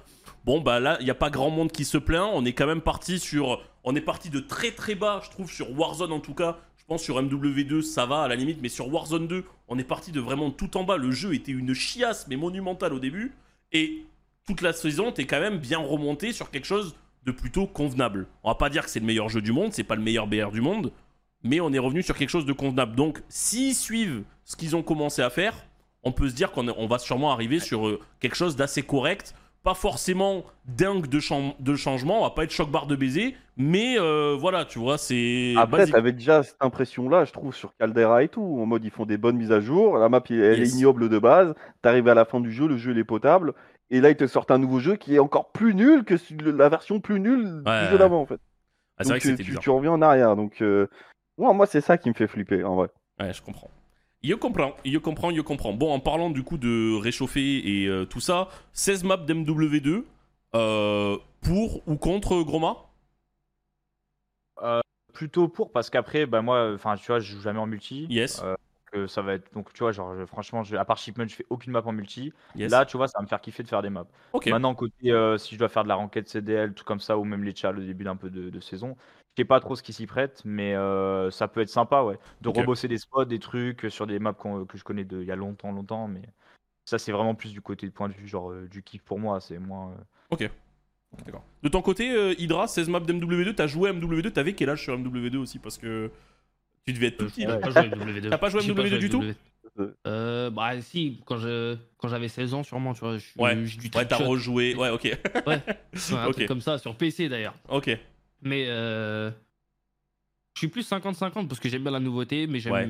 bon 0.44 0.60
bah 0.60 0.80
là 0.80 0.96
il 1.00 1.04
n'y 1.04 1.10
a 1.10 1.14
pas 1.14 1.30
grand 1.30 1.50
monde 1.50 1.72
qui 1.72 1.84
se 1.84 1.98
plaint. 1.98 2.30
On 2.32 2.44
est 2.44 2.52
quand 2.52 2.66
même 2.66 2.80
parti 2.80 3.18
sur 3.18 3.62
on 3.84 3.94
est 3.94 4.00
parti 4.00 4.30
de 4.30 4.40
très 4.40 4.72
très 4.72 4.94
bas 4.94 5.20
je 5.24 5.30
trouve 5.30 5.50
sur 5.50 5.78
Warzone 5.78 6.12
en 6.12 6.20
tout 6.20 6.34
cas. 6.34 6.58
Je 6.76 6.84
pense 6.84 7.02
sur 7.02 7.22
MW2 7.22 7.82
ça 7.82 8.06
va 8.06 8.22
à 8.22 8.28
la 8.28 8.36
limite 8.36 8.58
mais 8.62 8.68
sur 8.68 8.92
Warzone 8.92 9.26
2 9.26 9.44
on 9.68 9.78
est 9.78 9.84
parti 9.84 10.12
de 10.12 10.20
vraiment 10.20 10.50
tout 10.50 10.76
en 10.76 10.84
bas. 10.84 10.96
Le 10.96 11.10
jeu 11.10 11.34
était 11.34 11.52
une 11.52 11.74
chiasse 11.74 12.26
mais 12.28 12.36
monumentale 12.36 12.92
au 12.92 12.98
début. 12.98 13.32
Et 13.72 14.04
toute 14.46 14.62
la 14.62 14.72
saison 14.72 15.12
t'es 15.12 15.26
quand 15.26 15.40
même 15.40 15.58
bien 15.58 15.78
remonté 15.78 16.32
sur 16.32 16.50
quelque 16.50 16.66
chose 16.66 16.94
de 17.24 17.32
plutôt 17.32 17.66
convenable. 17.66 18.26
On 18.42 18.48
va 18.48 18.54
pas 18.54 18.70
dire 18.70 18.84
que 18.84 18.90
c'est 18.90 19.00
le 19.00 19.06
meilleur 19.06 19.28
jeu 19.28 19.42
du 19.42 19.52
monde 19.52 19.72
c'est 19.72 19.84
pas 19.84 19.96
le 19.96 20.02
meilleur 20.02 20.26
BR 20.26 20.50
du 20.50 20.60
monde 20.60 20.92
mais 21.42 21.60
on 21.60 21.72
est 21.72 21.78
revenu 21.78 22.02
sur 22.02 22.16
quelque 22.16 22.28
chose 22.28 22.46
de 22.46 22.52
convenable. 22.52 22.96
Donc 22.96 23.22
s'ils 23.28 23.74
suivent 23.74 24.24
ce 24.44 24.56
qu'ils 24.56 24.74
ont 24.76 24.82
commencé 24.82 25.22
à 25.22 25.30
faire 25.30 25.54
on 26.02 26.12
peut 26.12 26.28
se 26.28 26.34
dire 26.34 26.50
qu'on 26.52 26.86
va 26.86 26.98
sûrement 26.98 27.32
arriver 27.32 27.60
sur 27.60 27.86
euh, 27.86 28.00
quelque 28.20 28.36
chose 28.36 28.56
d'assez 28.56 28.82
correct. 28.82 29.34
Pas 29.62 29.74
forcément 29.74 30.44
dingue 30.64 31.06
de, 31.06 31.20
de 31.62 31.76
changement, 31.76 32.20
on 32.20 32.22
va 32.22 32.30
pas 32.30 32.44
être 32.44 32.50
choc 32.50 32.70
barre 32.70 32.86
de 32.86 32.96
baiser, 32.96 33.36
mais 33.58 33.98
euh, 33.98 34.34
voilà, 34.40 34.64
tu 34.64 34.78
vois, 34.78 34.96
c'est. 34.96 35.54
Après, 35.58 35.86
t'avais 35.86 36.12
déjà 36.12 36.42
cette 36.42 36.56
impression-là, 36.60 37.26
je 37.26 37.32
trouve, 37.32 37.54
sur 37.54 37.76
Caldera 37.76 38.22
et 38.22 38.28
tout. 38.28 38.58
En 38.60 38.64
mode, 38.64 38.84
ils 38.84 38.90
font 38.90 39.04
des 39.04 39.18
bonnes 39.18 39.36
mises 39.36 39.52
à 39.52 39.60
jour. 39.60 39.98
La 39.98 40.08
map, 40.08 40.22
elle 40.30 40.60
Yes. 40.60 40.72
est 40.72 40.76
ignoble 40.78 41.10
de 41.10 41.18
base. 41.18 41.54
T'arrives 41.82 42.08
à 42.08 42.14
la 42.14 42.24
fin 42.24 42.40
du 42.40 42.50
jeu, 42.50 42.66
le 42.68 42.78
jeu, 42.78 42.92
il 42.92 42.98
est 42.98 43.04
potable. 43.04 43.52
Et 43.90 44.00
là, 44.00 44.08
ils 44.08 44.16
te 44.16 44.26
sortent 44.26 44.50
un 44.50 44.58
nouveau 44.58 44.78
jeu 44.78 44.96
qui 44.96 45.14
est 45.16 45.18
encore 45.18 45.50
plus 45.52 45.74
nul 45.74 46.04
que 46.04 46.14
la 46.56 46.68
version 46.70 47.00
plus 47.00 47.20
nulle 47.20 47.44
Ouais, 47.44 47.80
du 47.80 47.84
ouais. 47.84 47.90
jeu 47.90 47.98
d'avant, 47.98 48.22
en 48.22 48.26
fait. 48.26 48.40
Ah, 48.96 49.04
c'est 49.04 49.10
vrai 49.10 49.18
que 49.20 49.28
euh, 49.28 49.36
tu, 49.36 49.44
bizarre. 49.44 49.62
tu 49.62 49.70
reviens 49.70 49.92
en 49.92 50.00
arrière. 50.00 50.36
Donc, 50.36 50.62
euh, 50.62 50.86
moi, 51.36 51.52
moi 51.52 51.66
c'est 51.66 51.80
ça 51.82 51.98
qui 51.98 52.08
me 52.08 52.14
fait 52.14 52.28
flipper, 52.28 52.64
en 52.64 52.76
vrai. 52.76 52.88
Ouais, 53.20 53.32
je 53.34 53.42
comprends. 53.42 53.68
Je 54.22 54.34
comprends, 54.34 54.76
je 54.84 54.98
comprends, 54.98 55.32
je 55.34 55.40
comprends. 55.40 55.72
Bon, 55.72 55.92
en 55.92 56.00
parlant 56.00 56.30
du 56.30 56.42
coup 56.42 56.58
de 56.58 56.94
réchauffer 57.00 57.82
et 57.82 57.86
euh, 57.86 58.04
tout 58.04 58.20
ça, 58.20 58.48
16 58.74 59.04
maps 59.04 59.16
d'MW2, 59.16 60.04
euh, 60.54 61.16
pour 61.40 61.86
ou 61.88 61.96
contre 61.96 62.42
Groma? 62.42 62.76
Plutôt 65.12 65.48
pour, 65.48 65.72
parce 65.72 65.90
qu'après, 65.90 66.24
bah 66.26 66.40
moi, 66.40 66.72
enfin, 66.74 66.96
tu 66.96 67.06
vois, 67.06 67.18
je 67.18 67.32
joue 67.34 67.40
jamais 67.40 67.58
en 67.58 67.66
multi. 67.66 68.06
Yes. 68.08 68.40
Euh, 68.44 68.54
que 68.92 69.06
ça 69.06 69.22
va 69.22 69.34
être. 69.34 69.52
Donc, 69.54 69.72
tu 69.72 69.80
vois, 69.80 69.92
genre, 69.92 70.16
je- 70.18 70.24
franchement, 70.26 70.62
je- 70.64 70.76
à 70.76 70.84
part 70.84 70.98
Shipment, 70.98 71.26
je 71.28 71.34
fais 71.36 71.46
aucune 71.50 71.72
map 71.72 71.82
en 71.84 71.92
multi. 71.92 72.32
Yes. 72.56 72.70
Là, 72.70 72.84
tu 72.84 72.96
vois, 72.96 73.06
ça 73.06 73.18
va 73.18 73.22
me 73.22 73.28
faire 73.28 73.40
kiffer 73.40 73.62
de 73.62 73.68
faire 73.68 73.82
des 73.82 73.90
maps. 73.90 74.06
ok. 74.32 74.46
Maintenant, 74.46 74.74
côté, 74.74 75.10
euh, 75.12 75.36
si 75.38 75.54
je 75.54 75.58
dois 75.58 75.68
faire 75.68 75.82
de 75.84 75.88
la 75.88 75.94
ranked 75.96 76.26
CDL, 76.26 76.74
tout 76.74 76.84
comme 76.84 77.00
ça, 77.00 77.16
ou 77.18 77.24
même 77.24 77.44
les 77.44 77.54
chats 77.54 77.70
au 77.70 77.74
début 77.74 78.04
d'un 78.04 78.16
peu 78.16 78.30
de, 78.30 78.50
de 78.50 78.60
saison, 78.60 78.96
sais 79.40 79.44
pas 79.44 79.60
trop 79.60 79.74
ce 79.76 79.82
qui 79.82 79.92
s'y 79.92 80.06
prête, 80.06 80.42
mais 80.44 80.74
euh, 80.74 81.30
ça 81.30 81.48
peut 81.48 81.60
être 81.60 81.68
sympa, 81.70 82.02
ouais. 82.02 82.18
De 82.42 82.48
Ok. 82.48 82.56
rebosser 82.58 82.88
des 82.88 82.98
spots, 82.98 83.24
des 83.24 83.38
trucs 83.38 83.84
euh, 83.86 83.90
sur 83.90 84.06
des 84.06 84.18
maps 84.18 84.34
que 84.34 84.76
je 84.78 84.84
connais 84.84 85.04
de- 85.04 85.20
il 85.20 85.26
y 85.26 85.32
a 85.32 85.36
longtemps, 85.36 85.72
longtemps, 85.72 86.06
mais 86.08 86.22
ça, 86.84 86.98
c'est 86.98 87.12
vraiment 87.12 87.34
plus 87.34 87.52
du 87.52 87.60
côté 87.60 87.86
de 87.86 87.92
point 87.92 88.08
de 88.08 88.14
vue, 88.14 88.26
genre, 88.28 88.50
euh, 88.50 88.68
du 88.68 88.82
kiff 88.82 89.02
pour 89.02 89.18
moi, 89.18 89.40
c'est 89.40 89.58
moins. 89.58 89.92
euh, 89.92 90.48
D'accord. 91.24 91.44
De 91.62 91.68
ton 91.68 91.82
côté, 91.82 92.10
euh, 92.12 92.34
Hydra, 92.38 92.68
16 92.68 92.88
maps 92.88 93.00
d'MW2, 93.00 93.54
t'as 93.54 93.66
joué 93.66 93.90
à 93.90 93.92
MW2, 93.92 94.30
t'avais 94.30 94.52
quel 94.52 94.70
âge 94.70 94.82
sur 94.82 94.96
MW2 94.96 95.38
aussi? 95.38 95.58
Parce 95.58 95.76
que 95.76 96.10
tu 96.86 96.92
devais 96.92 97.08
être 97.08 97.16
tout 97.18 97.26
petit. 97.26 97.40
j'ai 97.42 97.46
là. 97.48 97.56
pas 97.56 97.70
joué 97.70 97.82
à 97.82 97.88
MW2. 97.88 98.30
T'as 98.30 98.38
pas 98.38 98.48
joué 98.48 98.60
à 98.60 98.62
J'ai 98.62 98.72
MW2 98.72 98.98
du 98.98 99.10
tout? 99.10 99.22
MW2. 99.22 99.94
euh, 100.06 100.50
Bah 100.50 100.80
si, 100.80 101.20
quand 101.26 101.36
je 101.38 101.76
quand 101.98 102.08
j'avais 102.08 102.28
16 102.28 102.54
ans 102.54 102.62
sûrement, 102.62 102.94
tu 102.94 103.00
vois. 103.00 103.18
Je, 103.18 103.26
Ouais. 103.38 103.56
j'ai 103.66 103.78
du 103.78 103.90
Ouais, 103.96 104.06
t'as 104.06 104.16
rejoué. 104.24 104.74
Ouais, 104.76 104.90
ok. 104.90 105.18
Ouais, 105.46 105.60
un 106.12 106.26
Ok. 106.28 106.32
truc 106.34 106.46
comme 106.48 106.60
ça, 106.60 106.78
sur 106.78 106.94
PC 106.96 107.28
d'ailleurs. 107.28 107.54
ok. 107.68 107.90
Mais 108.42 108.66
euh, 108.68 109.30
je 110.54 110.60
suis 110.60 110.68
plus 110.68 110.88
50-50 110.90 111.48
parce 111.48 111.60
que 111.60 111.68
j'aime 111.68 111.82
bien 111.82 111.92
la 111.92 112.00
nouveauté, 112.00 112.46
mais 112.46 112.60
j'aime. 112.60 112.72
Ouais. 112.72 112.88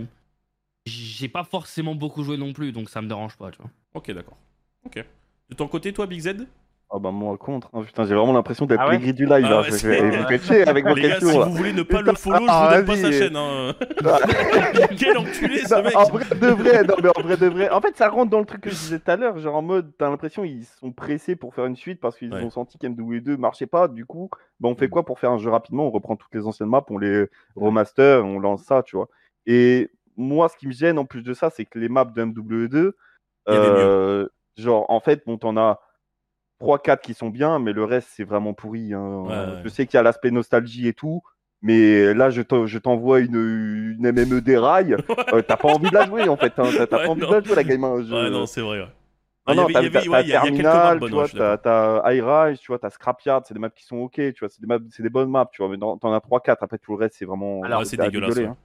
J'ai 0.87 1.29
pas 1.29 1.45
forcément 1.45 1.95
beaucoup 1.95 2.23
joué 2.23 2.37
non 2.37 2.53
plus, 2.53 2.73
donc 2.73 2.89
ça 2.89 3.03
me 3.03 3.09
dérange 3.09 3.37
pas, 3.37 3.51
tu 3.51 3.59
vois. 3.59 3.70
Ok, 3.95 4.11
d'accord. 4.12 4.39
Ok. 4.85 5.05
De 5.51 5.55
ton 5.55 5.69
côté, 5.69 5.93
toi, 5.93 6.07
Big 6.07 6.20
Z? 6.20 6.47
Ah 6.93 6.99
bah, 6.99 7.12
moi, 7.12 7.36
contre. 7.39 7.70
hein. 7.73 7.83
Putain, 7.86 8.05
j'ai 8.05 8.17
vraiment 8.17 8.33
l'impression 8.33 8.67
d'être 8.67 8.81
Ah 8.83 8.89
ouais 8.89 8.99
du 8.99 9.25
live. 9.25 9.31
Ah 9.31 9.39
là. 9.51 9.60
ouais, 9.60 9.70
Je- 9.70 9.77
je- 9.77 9.78
je- 9.78 10.10
je 10.19 10.27
fais 10.27 10.39
chier 10.39 10.69
avec 10.69 10.85
vos 10.85 10.97
si 10.97 11.02
questions. 11.02 11.39
là. 11.39 11.47
vous 11.47 11.52
voulez 11.55 11.73
ne 11.73 11.83
pas 11.85 12.02
le 12.02 12.12
follow, 12.15 12.41
je 12.41 12.47
ah, 12.49 12.69
vous 12.69 12.77
donne 12.77 12.85
pas 12.86 12.97
sa 12.97 13.12
chaîne. 13.12 13.36
Hein. 13.36 13.75
Quel 14.99 15.19
enculé 15.19 15.59
ce 15.59 15.75
Non, 15.75 15.83
mec 15.85 15.97
en 15.97 16.05
vrai 16.05 16.25
de 16.35 16.47
vrai, 16.49 16.83
non 16.85 16.94
mais 17.02 17.09
en 17.17 17.23
vrai 17.23 17.36
de 17.36 17.47
vrai. 17.47 17.70
En 17.70 17.81
fait, 17.81 17.97
ça 17.97 18.09
rentre 18.09 18.31
dans 18.31 18.41
le 18.41 18.44
truc 18.44 18.62
que 18.62 18.70
je 18.70 18.75
disais 18.75 18.99
tout 18.99 19.10
à 19.10 19.17
l'heure, 19.17 19.39
genre 19.39 19.55
en 19.55 19.62
mode, 19.62 19.93
t'as 19.99 20.10
l'impression 20.10 20.43
ils 20.44 20.65
sont 20.65 20.91
pressés 20.93 21.36
pour 21.36 21.55
faire 21.55 21.67
une 21.67 21.77
suite 21.77 22.01
parce 22.01 22.17
qu'ils 22.17 22.33
Ouais. 22.35 22.43
ont 22.43 22.51
senti 22.51 22.77
qu'MW2 22.78 23.36
marchait 23.36 23.67
pas. 23.67 23.86
Du 23.86 24.05
coup, 24.05 24.28
bah, 24.59 24.69
on 24.69 24.75
fait 24.75 24.89
quoi 24.89 25.05
pour 25.05 25.19
faire 25.20 25.31
un 25.31 25.39
jeu 25.39 25.51
rapidement? 25.51 25.86
On 25.86 25.91
reprend 25.91 26.17
toutes 26.17 26.35
les 26.35 26.47
anciennes 26.47 26.69
maps, 26.69 26.85
on 26.91 26.99
les 26.99 27.27
remaster, 27.57 28.25
on 28.25 28.39
lance 28.41 28.62
ça, 28.65 28.83
tu 28.83 28.97
vois. 28.97 29.09
Et 29.47 29.91
moi, 30.17 30.49
ce 30.49 30.57
qui 30.57 30.67
me 30.67 30.73
gêne 30.73 30.99
en 30.99 31.05
plus 31.05 31.23
de 31.23 31.35
ça, 31.35 31.51
c'est 31.51 31.65
que 31.65 31.78
les 31.78 31.89
maps 31.89 32.05
de 32.05 32.20
MW2, 32.25 32.93
Il 33.49 33.55
y 33.55 33.57
avait 33.57 33.69
euh, 33.81 34.27
genre 34.57 34.86
en 34.91 35.01
fait, 35.01 35.23
bon, 35.27 35.39
t'en 35.39 35.57
as 35.57 35.78
3-4 36.61 37.01
qui 37.01 37.15
sont 37.15 37.31
bien, 37.31 37.59
mais 37.59 37.73
le 37.73 37.85
reste 37.85 38.09
c'est 38.15 38.25
vraiment 38.25 38.53
pourri. 38.55 38.93
hein. 38.95 39.23
Ouais, 39.25 39.29
ouais. 39.31 39.61
Je 39.65 39.69
sais 39.69 39.87
qu'il 39.87 39.97
y 39.97 40.01
a 40.01 40.03
l'aspect 40.03 40.31
nostalgie 40.31 40.87
et 40.89 40.93
tout. 40.95 41.23
Mais 41.63 42.15
là, 42.15 42.31
je 42.31 42.41
t'en- 42.41 42.67
je 42.67 42.79
t'envoie 42.79 43.21
une, 43.21 43.35
une 43.99 44.07
MME 44.13 44.41
des 44.41 44.57
rails. 44.57 44.97
Euh, 45.35 45.43
t'as 45.43 45.57
pas 45.59 45.69
envie 45.69 45.91
de 45.91 45.95
la 45.95 46.07
jouer 46.07 46.27
en 46.29 46.37
fait. 46.37 46.53
hein. 46.59 46.65
T'as 46.89 46.97
Ouais, 46.99 47.05
pas 47.05 47.09
envie 47.11 47.21
non. 47.21 47.29
de 47.29 47.35
la 47.35 47.43
jouer 47.43 47.55
la 47.55 47.65
game. 47.65 47.85
hein. 47.85 48.03
Je- 48.03 48.15
Ouais, 48.15 48.31
non, 48.31 48.47
c'est 48.47 48.63
vrai. 48.63 48.81
Ouais. 48.81 48.87
Ah 49.47 49.53
il 49.53 49.55
y 49.55 49.57
non, 49.57 49.67
t'as 49.67 49.81
Terminal, 50.23 51.01
tu 51.01 51.11
vois, 51.11 51.29
t'as 51.59 52.13
High 52.13 52.23
Rise, 52.25 52.61
tu 52.61 52.67
vois, 52.69 52.79
t'as 52.79 52.91
Scrapyard, 52.91 53.43
c'est 53.47 53.55
des 53.55 53.61
maps 53.61 53.71
qui 53.71 53.85
sont 53.85 53.97
ok, 53.99 54.13
tu 54.15 54.35
vois, 54.41 54.49
c'est 54.49 54.61
des, 54.61 54.67
maps- 54.67 54.85
c'est 54.91 55.03
des 55.03 55.09
bonnes 55.11 55.31
maps, 55.31 55.49
tu 55.53 55.63
vois, 55.63 55.71
mais 55.71 55.79
t'en 55.79 56.13
as 56.13 56.21
3-4, 56.21 56.57
après 56.63 56.79
tout 56.79 56.93
le 56.93 56.99
reste, 56.99 57.17
c'est 57.19 57.25
vraiment. 57.25 57.63
Alors, 57.63 57.85
c'est 57.87 57.97
dégueulasse, 57.97 58.31
rigoler, 58.31 58.47
ouais. 58.47 58.53
hein. 58.53 58.57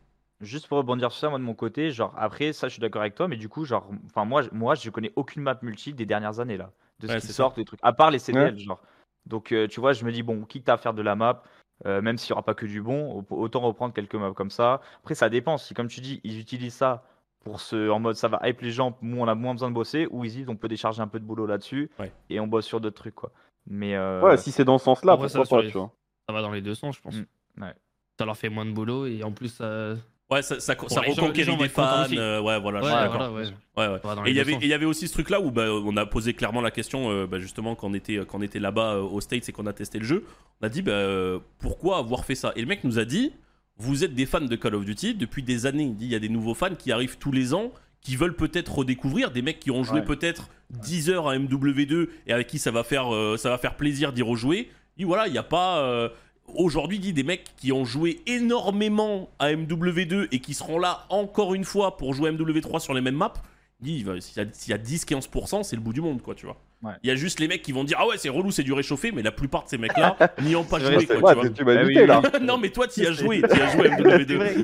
Juste 0.41 0.67
pour 0.67 0.77
rebondir 0.77 1.11
sur 1.11 1.22
ça, 1.22 1.30
moi 1.30 1.40
de 1.40 1.43
mon 1.43 1.53
côté, 1.53 1.91
genre 1.91 2.14
après 2.17 2.51
ça, 2.53 2.67
je 2.67 2.74
suis 2.74 2.82
d'accord 2.82 3.01
avec 3.01 3.15
toi, 3.15 3.27
mais 3.27 3.38
du 3.38 3.48
coup, 3.49 3.64
genre, 3.65 3.88
enfin 4.06 4.25
moi, 4.25 4.41
je- 4.41 4.49
moi, 4.51 4.75
je 4.75 4.90
connais 4.90 5.11
aucune 5.15 5.43
map 5.43 5.57
multi 5.61 5.93
des 5.93 6.06
dernières 6.06 6.40
années 6.41 6.57
là, 6.57 6.72
de 6.99 7.07
ce 7.07 7.17
qui 7.17 7.33
sortent, 7.33 7.56
des 7.57 7.65
trucs, 7.65 7.80
à 7.83 7.93
part 7.93 8.11
les 8.11 8.19
CDL, 8.19 8.57
genre. 8.57 8.82
Donc, 9.25 9.51
euh, 9.51 9.67
tu 9.67 9.80
vois, 9.80 9.93
je 9.93 10.06
me 10.06 10.11
dis 10.11 10.24
bon, 10.24 10.43
quitte 10.45 10.69
à 10.69 10.77
faire 10.77 10.93
de 10.93 11.01
la 11.01 11.15
map, 11.15 11.41
euh, 11.85 12.01
même 12.01 12.17
s'il 12.17 12.30
y 12.30 12.33
aura 12.33 12.43
pas 12.43 12.53
que 12.53 12.65
du 12.65 12.82
bon, 12.82 13.24
au- 13.30 13.35
autant 13.35 13.61
reprendre 13.61 13.93
quelques 13.93 14.15
maps 14.15 14.33
comme 14.33 14.51
ça. 14.51 14.82
Après, 14.99 15.15
ça 15.15 15.30
dépend. 15.30 15.57
Si 15.57 15.74
comme 15.74 15.88
tu 15.88 15.99
dis, 16.01 16.22
ils 16.24 16.40
utilisent 16.40 16.75
ça 16.75 17.03
pour 17.43 17.59
ce, 17.61 17.90
en 17.90 17.99
mode 17.99 18.15
ça 18.15 18.27
va 18.27 18.40
hype 18.48 18.61
les 18.61 18.72
gens, 18.72 18.98
nous 19.01 19.19
on 19.19 19.27
a 19.27 19.35
moins 19.35 19.53
besoin 19.53 19.69
de 19.69 19.75
bosser, 19.75 20.07
ou 20.09 20.24
ils 20.25 20.32
disent 20.32 20.49
on 20.49 20.56
peut 20.56 20.67
décharger 20.67 21.01
un 21.01 21.07
peu 21.07 21.19
de 21.19 21.25
boulot 21.25 21.45
là-dessus 21.45 21.91
Ouais. 21.99 22.11
et 22.30 22.40
on 22.40 22.48
bosse 22.48 22.65
sur 22.65 22.80
d'autres 22.82 22.95
trucs 22.98 23.14
quoi. 23.15 23.32
Mais 23.67 23.95
euh, 23.95 24.22
Ouais, 24.22 24.38
si 24.38 24.51
c'est 24.51 24.64
dans 24.65 24.77
ce 24.77 24.85
sens-là, 24.85 25.14
ça 25.14 25.17
pourquoi 25.17 25.27
va 25.30 25.40
pas, 25.41 25.45
sur 25.45 25.72
tu 25.72 25.77
vois. 25.77 25.91
Ça 26.27 26.33
va 26.33 26.41
dans 26.41 26.51
les 26.51 26.61
deux 26.61 26.74
sens, 26.75 26.95
je 26.95 27.01
pense. 27.01 27.15
Mm, 27.15 27.61
ouais. 27.64 27.74
Ça 28.19 28.25
leur 28.25 28.38
fait 28.38 28.49
moins 28.49 28.65
de 28.65 28.72
boulot 28.72 29.06
et 29.06 29.24
en 29.24 29.32
plus, 29.32 29.49
ça, 29.49 29.93
Ouais, 30.31 30.41
ça, 30.41 30.59
ça, 30.59 30.73
reconquérit 30.73 31.55
des 31.55 31.69
fans. 31.69 32.07
euh, 32.11 32.41
ouais, 32.41 32.59
voilà, 32.59 32.81
Ouais, 32.81 33.29
ouais. 33.29 33.43
Ouais, 33.77 33.87
ouais. 33.87 33.99
Et 34.25 34.31
il 34.31 34.35
y 34.35 34.39
avait, 34.39 34.53
sens. 34.53 34.61
et 34.63 34.65
il 34.65 34.69
y 34.69 34.73
avait 34.73 34.85
aussi 34.85 35.07
ce 35.07 35.13
truc 35.13 35.29
là 35.29 35.39
où 35.39 35.51
bah, 35.51 35.67
on 35.71 35.95
a 35.97 36.05
posé 36.07 36.33
clairement 36.33 36.61
la 36.61 36.71
question, 36.71 37.11
euh, 37.11 37.27
bah, 37.27 37.39
justement, 37.39 37.75
quand 37.75 37.89
on 37.89 37.93
était, 37.93 38.17
quand 38.27 38.39
on 38.39 38.41
était 38.41 38.59
là-bas 38.59 38.95
euh, 38.95 39.01
aux 39.01 39.21
States 39.21 39.47
et 39.47 39.51
qu'on 39.51 39.67
a 39.67 39.73
testé 39.73 39.99
le 39.99 40.05
jeu, 40.05 40.25
on 40.61 40.65
a 40.65 40.69
dit 40.69 40.81
bah, 40.81 40.93
euh, 40.93 41.37
pourquoi 41.59 41.97
avoir 41.99 42.25
fait 42.25 42.33
ça? 42.35 42.53
Et 42.55 42.61
le 42.61 42.67
mec 42.67 42.83
nous 42.83 42.97
a 42.97 43.05
dit 43.05 43.33
vous 43.77 44.03
êtes 44.03 44.15
des 44.15 44.25
fans 44.25 44.41
de 44.41 44.55
Call 44.55 44.73
of 44.73 44.85
Duty 44.85 45.13
depuis 45.15 45.43
des 45.43 45.65
années. 45.67 45.83
Il 45.83 45.95
dit 45.95 46.05
il 46.05 46.11
y 46.11 46.15
a 46.15 46.19
des 46.19 46.29
nouveaux 46.29 46.53
fans 46.55 46.73
qui 46.73 46.91
arrivent 46.91 47.17
tous 47.19 47.31
les 47.31 47.53
ans 47.53 47.71
qui 48.01 48.15
veulent 48.15 48.35
peut-être 48.35 48.73
redécouvrir, 48.75 49.31
des 49.31 49.41
mecs 49.41 49.59
qui 49.59 49.69
ont 49.71 49.83
joué 49.83 49.99
Ouais. 49.99 50.05
peut-être 50.05 50.49
10 50.71 51.09
heures 51.09 51.27
à 51.27 51.35
MW2 51.37 52.07
et 52.27 52.33
avec 52.33 52.47
qui 52.47 52.57
ça 52.59 52.71
va 52.71 52.83
faire, 52.83 53.13
euh, 53.13 53.35
ça 53.37 53.49
va 53.49 53.57
faire 53.57 53.75
plaisir 53.75 54.13
d'y 54.13 54.21
rejouer. 54.21 54.69
Il 54.95 55.01
dit 55.01 55.03
voilà, 55.05 55.27
il 55.27 55.33
n'y 55.33 55.37
a 55.37 55.43
pas. 55.43 56.09
Aujourd'hui, 56.53 56.99
dit 56.99 57.11
des 57.11 57.24
mecs 57.24 57.56
qui 57.57 57.72
ont 57.72 57.85
joué 57.85 58.22
énormément 58.27 59.30
à 59.40 59.51
MW2 59.51 60.27
et 60.32 60.40
qui 60.40 60.53
seront 60.53 60.80
là 60.80 61.06
encore 61.09 61.53
une 61.56 61.65
fois 61.65 61.98
pour 61.98 62.14
jouer 62.14 62.30
à 62.30 62.32
MW3 62.32 62.80
sur 62.80 62.93
les 62.93 63.01
mêmes 63.01 63.15
maps. 63.15 63.33
S'il 64.19 64.43
y 64.67 64.72
y 64.72 64.73
a 64.73 64.77
10-15%, 64.77 65.64
c'est 65.64 65.75
le 65.75 65.81
bout 65.81 65.93
du 65.93 66.01
monde, 66.01 66.22
quoi, 66.22 66.35
tu 66.35 66.45
vois. 66.45 66.57
Ouais. 66.83 66.91
Il 67.03 67.07
y 67.07 67.11
a 67.11 67.15
juste 67.15 67.39
les 67.39 67.47
mecs 67.47 67.61
qui 67.61 67.72
vont 67.72 67.83
dire 67.83 67.97
Ah 67.99 68.05
ouais, 68.07 68.17
c'est 68.17 68.30
relou, 68.30 68.51
c'est 68.51 68.61
du 68.64 68.73
réchauffé, 68.73 69.11
mais 69.11 69.22
la 69.23 69.31
plupart 69.31 69.64
de 69.64 69.69
ces 69.69 69.77
mecs-là 69.77 70.17
n'y 70.41 70.55
ont 70.55 70.64
pas 70.64 70.80
joué, 70.80 71.05
quoi, 71.05 71.15
Ouais, 71.15 71.33
tu 71.33 71.39
vois. 71.39 71.49
tu- 71.49 71.53
tu 71.53 71.64
Ah 71.67 71.83
oui, 71.85 71.93
là. 72.05 72.22
non, 72.41 72.57
mais 72.57 72.69
toi, 72.69 72.88
t'y 72.88 73.05
as 73.07 73.11
joué, 73.14 73.41
t'y 73.41 73.59
as 73.61 73.72
joué 73.72 73.89
à 73.89 73.97
C'est 73.97 74.03
MW2. 74.03 74.35
vrai. 74.35 74.55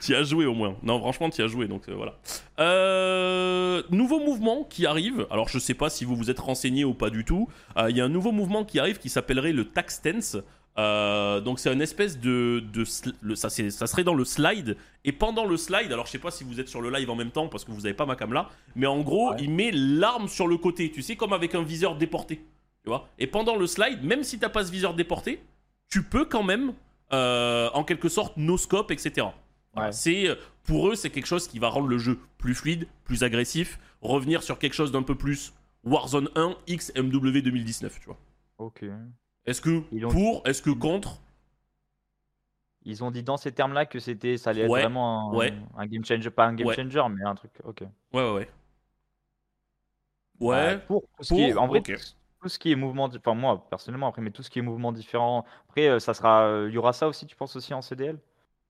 t'y 0.00 0.14
as 0.14 0.22
joué 0.24 0.44
au 0.46 0.54
moins. 0.54 0.76
Non, 0.82 0.98
franchement, 0.98 1.30
t'y 1.30 1.40
as 1.42 1.46
joué, 1.46 1.66
donc 1.68 1.88
euh, 1.88 1.94
voilà. 1.94 2.18
Euh, 2.58 3.82
nouveau 3.90 4.18
mouvement 4.20 4.64
qui 4.64 4.86
arrive. 4.86 5.26
Alors, 5.30 5.48
je 5.48 5.58
sais 5.58 5.74
pas 5.74 5.88
si 5.90 6.04
vous 6.04 6.16
vous 6.16 6.30
êtes 6.30 6.40
renseigné 6.40 6.84
ou 6.84 6.94
pas 6.94 7.10
du 7.10 7.24
tout. 7.24 7.48
Euh, 7.76 7.90
Il 7.90 7.96
y 7.96 8.00
a 8.00 8.04
un 8.04 8.08
nouveau 8.08 8.32
mouvement 8.32 8.64
qui 8.64 8.78
arrive 8.78 8.98
qui 8.98 9.08
s'appellerait 9.08 9.52
le 9.52 9.64
tax 9.66 9.94
stance. 9.96 10.36
Euh, 10.78 11.40
donc 11.42 11.58
c'est 11.60 11.70
une 11.70 11.82
espèce 11.82 12.18
de, 12.18 12.62
de 12.72 12.84
sl- 12.86 13.12
le- 13.20 13.34
ça, 13.36 13.50
serait 13.50 14.04
dans 14.04 14.14
le 14.14 14.24
slide 14.24 14.78
et 15.04 15.12
pendant 15.12 15.44
le 15.44 15.58
slide 15.58 15.92
alors 15.92 16.06
je 16.06 16.12
sais 16.12 16.18
pas 16.18 16.30
si 16.30 16.44
vous 16.44 16.60
êtes 16.60 16.68
sur 16.68 16.80
le 16.80 16.88
live 16.88 17.10
en 17.10 17.14
même 17.14 17.30
temps 17.30 17.46
parce 17.46 17.62
que 17.66 17.72
vous 17.72 17.84
avez 17.84 17.92
pas 17.94 18.06
ma 18.06 18.16
cam 18.16 18.32
là 18.32 18.48
mais 18.74 18.86
en 18.86 19.00
gros 19.02 19.32
Ouais. 19.32 19.36
il 19.40 19.50
met 19.50 19.70
l'arme 19.70 20.28
sur 20.28 20.48
le 20.48 20.56
côté 20.56 20.90
tu 20.90 21.02
sais 21.02 21.14
comme 21.14 21.34
avec 21.34 21.54
un 21.54 21.62
viseur 21.62 21.94
déporté 21.96 22.36
tu 22.84 22.88
vois 22.88 23.06
et 23.18 23.26
pendant 23.26 23.56
le 23.56 23.66
slide 23.66 24.02
même 24.02 24.24
si 24.24 24.38
t'as 24.38 24.48
pas 24.48 24.64
ce 24.64 24.72
viseur 24.72 24.94
déporté 24.94 25.42
tu 25.90 26.02
peux 26.04 26.24
quand 26.24 26.42
même 26.42 26.72
euh, 27.12 27.68
en 27.74 27.84
quelque 27.84 28.08
sorte 28.08 28.38
no 28.38 28.56
scope 28.56 28.90
etc. 28.92 29.26
Ouais. 29.76 29.92
c'est 29.92 30.28
pour 30.64 30.88
eux 30.88 30.94
c'est 30.94 31.10
quelque 31.10 31.26
chose 31.26 31.48
qui 31.48 31.58
va 31.58 31.68
rendre 31.68 31.88
le 31.88 31.98
jeu 31.98 32.18
plus 32.38 32.54
fluide 32.54 32.86
plus 33.04 33.24
agressif 33.24 33.78
revenir 34.00 34.42
sur 34.42 34.58
quelque 34.58 34.72
chose 34.74 34.90
d'un 34.90 35.02
peu 35.02 35.16
plus 35.16 35.52
Warzone 35.84 36.30
1 36.34 36.56
X 36.66 36.92
MW 36.96 37.42
2019 37.42 38.00
tu 38.00 38.06
vois 38.06 38.18
Ok. 38.56 38.84
Est-ce 39.46 39.60
que 39.60 39.82
Ils 39.92 40.06
ont- 40.06 40.10
pour 40.10 40.42
est-ce 40.46 40.62
que 40.62 40.70
contre 40.70 41.18
Ils 42.84 43.04
ont 43.04 43.10
dit 43.12 43.22
dans 43.22 43.36
ces 43.36 43.52
termes-là 43.52 43.86
que 43.86 43.98
c'était, 44.00 44.36
ça 44.36 44.50
allait 44.50 44.62
être 44.62 44.68
vraiment 44.68 45.30
un, 45.32 45.36
ouais. 45.36 45.52
un 45.76 45.86
game 45.86 46.04
changer, 46.04 46.30
pas 46.30 46.46
un 46.46 46.54
game 46.54 46.66
Ouais. 46.66 46.74
changer, 46.74 47.02
mais 47.10 47.24
un 47.24 47.34
truc. 47.36 47.52
Ok. 47.64 47.82
Ouais, 47.82 47.88
ouais, 48.12 48.30
ouais. 48.32 48.48
Ouais, 50.40 50.48
Ouais, 50.56 50.78
pour, 50.86 51.02
tout 51.02 51.22
ce 51.22 51.34
qui 51.34 51.42
est- 51.42 51.52
pour, 51.52 51.62
en 51.62 51.66
vrai, 51.68 51.80
tout- 51.82 52.48
ce 52.48 52.58
qui 52.58 52.72
est 52.72 52.74
mouvement, 52.74 53.04
enfin 53.14 53.34
moi 53.34 53.64
personnellement 53.70 54.08
après, 54.08 54.20
mais 54.22 54.32
tout 54.32 54.42
ce 54.42 54.50
qui 54.50 54.58
est 54.58 54.62
mouvement 54.62 54.90
différent. 54.90 55.44
Après, 55.68 55.86
euh, 55.88 56.00
ça 56.00 56.14
sera, 56.14 56.42
euh, 56.46 56.68
il 56.68 56.74
y 56.74 56.78
aura 56.78 56.92
ça 56.92 57.06
aussi, 57.06 57.26
tu 57.26 57.36
penses 57.36 57.54
aussi 57.54 57.72
en 57.74 57.82
CDL 57.82 58.18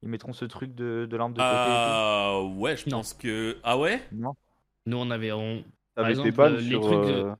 Ils 0.03 0.09
mettront 0.09 0.33
ce 0.33 0.45
truc 0.45 0.75
de, 0.75 1.07
de 1.09 1.17
l'arme 1.17 1.33
de 1.33 1.39
côté. 1.39 1.49
Euh, 1.49 2.61
ouais, 2.61 2.77
je 2.77 2.91
Non. 2.91 2.99
pense 2.99 3.15
que. 3.15 3.57
Ah 3.63 3.79
ouais? 3.79 4.03
Non. 4.11 4.35
Nous, 4.85 4.97
on 4.99 5.09
avait. 5.13 5.31
on- 5.31 5.63
T'avais 5.95 6.11
exemple, 6.11 6.29
des 6.29 6.37
balles 6.37 6.55
euh, 6.55 6.61
les 6.61 6.69
sur. 6.71 6.81
trucs, 6.81 6.93
euh, 6.93 7.25
euh, 7.31 7.35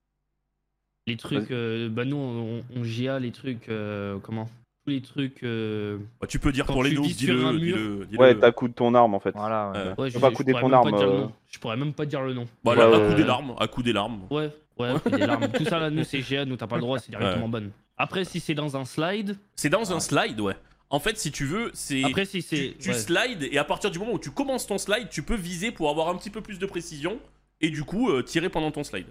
Les 1.07 1.17
trucs. 1.17 1.51
euh, 1.51 1.89
bah, 1.89 2.05
nous, 2.05 2.17
on, 2.17 2.63
on 2.77 2.83
GA 2.83 3.19
les 3.19 3.33
trucs. 3.33 3.69
euh, 3.69 4.19
comment? 4.23 4.49
Tous 4.85 4.91
les 4.91 5.01
trucs. 5.01 5.43
euh, 5.43 5.99
Bah, 6.21 6.27
Tu 6.29 6.39
peux 6.39 6.53
dire 6.53 6.67
Quand 6.67 6.73
pour 6.75 6.83
les 6.85 6.91
sur 6.93 7.03
dis-le. 7.03 7.45
un 7.45 7.53
mur. 7.53 7.61
dis-le, 7.77 8.07
dis-le. 8.07 8.19
Ouais, 8.21 8.39
t'as 8.39 8.51
coup 8.53 8.69
de 8.69 8.73
ton 8.73 8.95
arme 8.95 9.15
en 9.15 9.21
fait. 9.21 9.33
Voilà. 9.35 9.95
ouais. 9.99 10.11
Je, 10.11 10.19
pas 10.19 10.31
pourrais 10.31 10.45
ton 10.61 10.73
arme, 10.73 10.95
euh. 10.95 11.27
Je 11.51 11.59
pourrais 11.59 11.77
même 11.77 11.93
pas 11.93 12.05
dire 12.07 12.23
le 12.23 12.35
nom. 12.35 12.47
Bah, 12.65 12.73
Ouais, 12.73 12.77
là, 12.79 12.85
à 12.85 12.91
ouais, 12.91 13.09
coup 13.09 13.15
des 13.15 13.23
ouais. 13.23 13.27
larmes, 13.29 13.55
à 13.59 13.69
coup 13.69 13.83
des 13.83 13.93
larmes. 13.93 14.21
Ouais, 14.31 14.51
ouais, 14.79 14.91
c'est 15.05 15.11
des 15.11 15.27
larmes. 15.27 15.49
Tout 15.53 15.65
ça 15.65 15.79
là, 15.79 15.91
nous 15.91 16.05
c'est 16.05 16.21
GA, 16.21 16.45
nous 16.45 16.57
t'as 16.57 16.67
pas 16.67 16.77
le 16.77 16.83
droit, 16.83 16.99
c'est 16.99 17.11
directement 17.11 17.49
bonne. 17.49 17.71
Après, 17.97 18.25
si 18.25 18.41
c'est 18.41 18.55
dans 18.55 18.77
un 18.77 18.85
slide, 18.85 19.37
C'est 19.55 19.69
dans 19.69 19.93
un 19.93 20.01
slide, 20.01 20.41
ouais. 20.41 20.57
En 20.91 20.99
fait, 20.99 21.17
si 21.19 21.31
tu 21.31 21.45
veux, 21.47 21.71
c'est. 21.75 22.03
après 22.05 22.25
si 22.25 22.43
c'est. 22.43 22.57
Tu, 22.57 22.75
tu 22.79 22.89
ouais. 22.91 22.95
slides 22.95 23.49
et 23.51 23.59
à 23.59 23.65
partir 23.65 23.91
du 23.91 23.99
moment 23.99 24.13
où 24.13 24.19
tu 24.19 24.31
commences 24.31 24.67
ton 24.67 24.79
slide, 24.79 25.09
tu 25.11 25.23
peux 25.23 25.37
viser 25.37 25.71
pour 25.71 25.91
avoir 25.91 26.09
un 26.09 26.17
petit 26.17 26.31
peu 26.31 26.41
plus 26.41 26.59
de 26.59 26.67
précision 26.67 27.19
et 27.61 27.71
du 27.71 27.85
coup 27.85 28.11
euh, 28.11 28.23
tirer 28.23 28.49
pendant 28.49 28.71
ton 28.73 28.83
slide. 28.85 29.07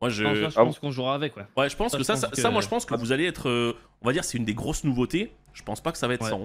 Moi, 0.00 0.08
je. 0.10 0.22
Non, 0.24 0.34
ça, 0.34 0.40
je 0.48 0.58
Ah 0.58 0.64
pense 0.64 0.78
qu'on 0.78 0.90
jouera 0.90 1.14
avec, 1.14 1.36
ouais. 1.36 1.44
Ouais, 1.56 1.68
je 1.68 1.76
pense 1.76 1.92
Ça, 1.92 1.98
que 1.98 2.02
je 2.02 2.06
ça, 2.06 2.12
pense 2.14 2.20
ça, 2.22 2.28
que- 2.28 2.40
ça, 2.40 2.50
moi, 2.50 2.60
je 2.62 2.68
pense 2.68 2.84
que 2.86 2.94
vous 2.94 3.12
allez 3.12 3.26
être. 3.26 3.48
euh, 3.48 3.76
on 4.02 4.06
va 4.06 4.12
dire, 4.12 4.24
c'est 4.24 4.38
une 4.38 4.44
des 4.44 4.54
grosses 4.54 4.84
nouveautés. 4.84 5.32
Je 5.52 5.62
pense 5.62 5.80
pas 5.80 5.92
que 5.92 5.98
ça 5.98 6.08
va 6.08 6.14
être 6.14 6.22
Ouais. 6.24 6.30
ça. 6.30 6.38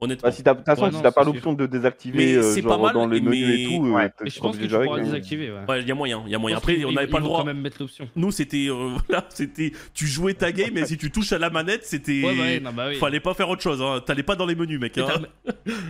Honnêtement. 0.00 0.28
Bah, 0.28 0.32
si 0.32 0.42
t'as- 0.42 0.52
De 0.54 0.58
toute 0.58 0.66
façon, 0.66 0.82
Ouais, 0.82 0.90
si 0.90 0.96
non, 0.96 1.02
t'as 1.02 1.12
pas 1.12 1.24
l'option 1.24 1.52
de 1.52 1.62
Mais 1.62 1.68
désactiver 1.68 2.34
euh, 2.34 2.54
genre 2.60 2.76
pas 2.76 2.82
mal, 2.86 2.94
dans 2.94 3.06
les 3.06 3.20
menus 3.20 3.46
mais- 3.46 3.62
et 3.62 3.64
tout, 3.66 3.86
Ouais. 3.92 4.04
euh, 4.04 4.08
Mais 4.24 4.30
je 4.30 4.40
pense 4.40 4.56
que 4.56 4.62
tu 4.64 4.68
pourras 4.68 5.00
désactiver, 5.00 5.50
ouais. 5.52 5.60
Ouais, 5.68 5.82
il 5.82 5.88
y 5.88 5.92
a 5.92 5.94
moyen, 5.94 6.22
il 6.26 6.32
y 6.32 6.34
a 6.34 6.38
moyen. 6.38 6.56
Après, 6.56 6.84
on 6.84 6.92
n'avait 6.92 7.06
pas 7.06 7.18
le 7.18 7.24
droit. 7.24 7.38
quand 7.40 7.46
même 7.46 7.60
mettre 7.60 7.76
l'option. 7.80 8.08
Nous, 8.16 8.30
c'était. 8.32 8.66
euh, 8.68 8.96
voilà, 9.08 9.24
c'était. 9.30 9.72
Tu 9.94 10.06
jouais 10.06 10.34
ta 10.34 10.52
game 10.52 10.76
et 10.76 10.84
si 10.84 10.98
tu 10.98 11.10
touches 11.10 11.32
à 11.32 11.38
la 11.38 11.48
manette, 11.48 11.84
c'était. 11.84 12.22
Ouais, 12.24 12.34
bah, 12.36 12.42
ouais, 12.42 12.60
non, 12.60 12.72
bah 12.72 12.86
oui. 12.88 12.96
Fallait 12.96 13.20
pas 13.20 13.34
faire 13.34 13.48
autre 13.48 13.62
chose. 13.62 13.80
Hein. 13.80 14.00
T'allais 14.04 14.22
pas 14.24 14.34
dans 14.36 14.46
les 14.46 14.54
menus, 14.56 14.80
mec. 14.80 14.98
Et, 14.98 15.00
hein. 15.00 15.06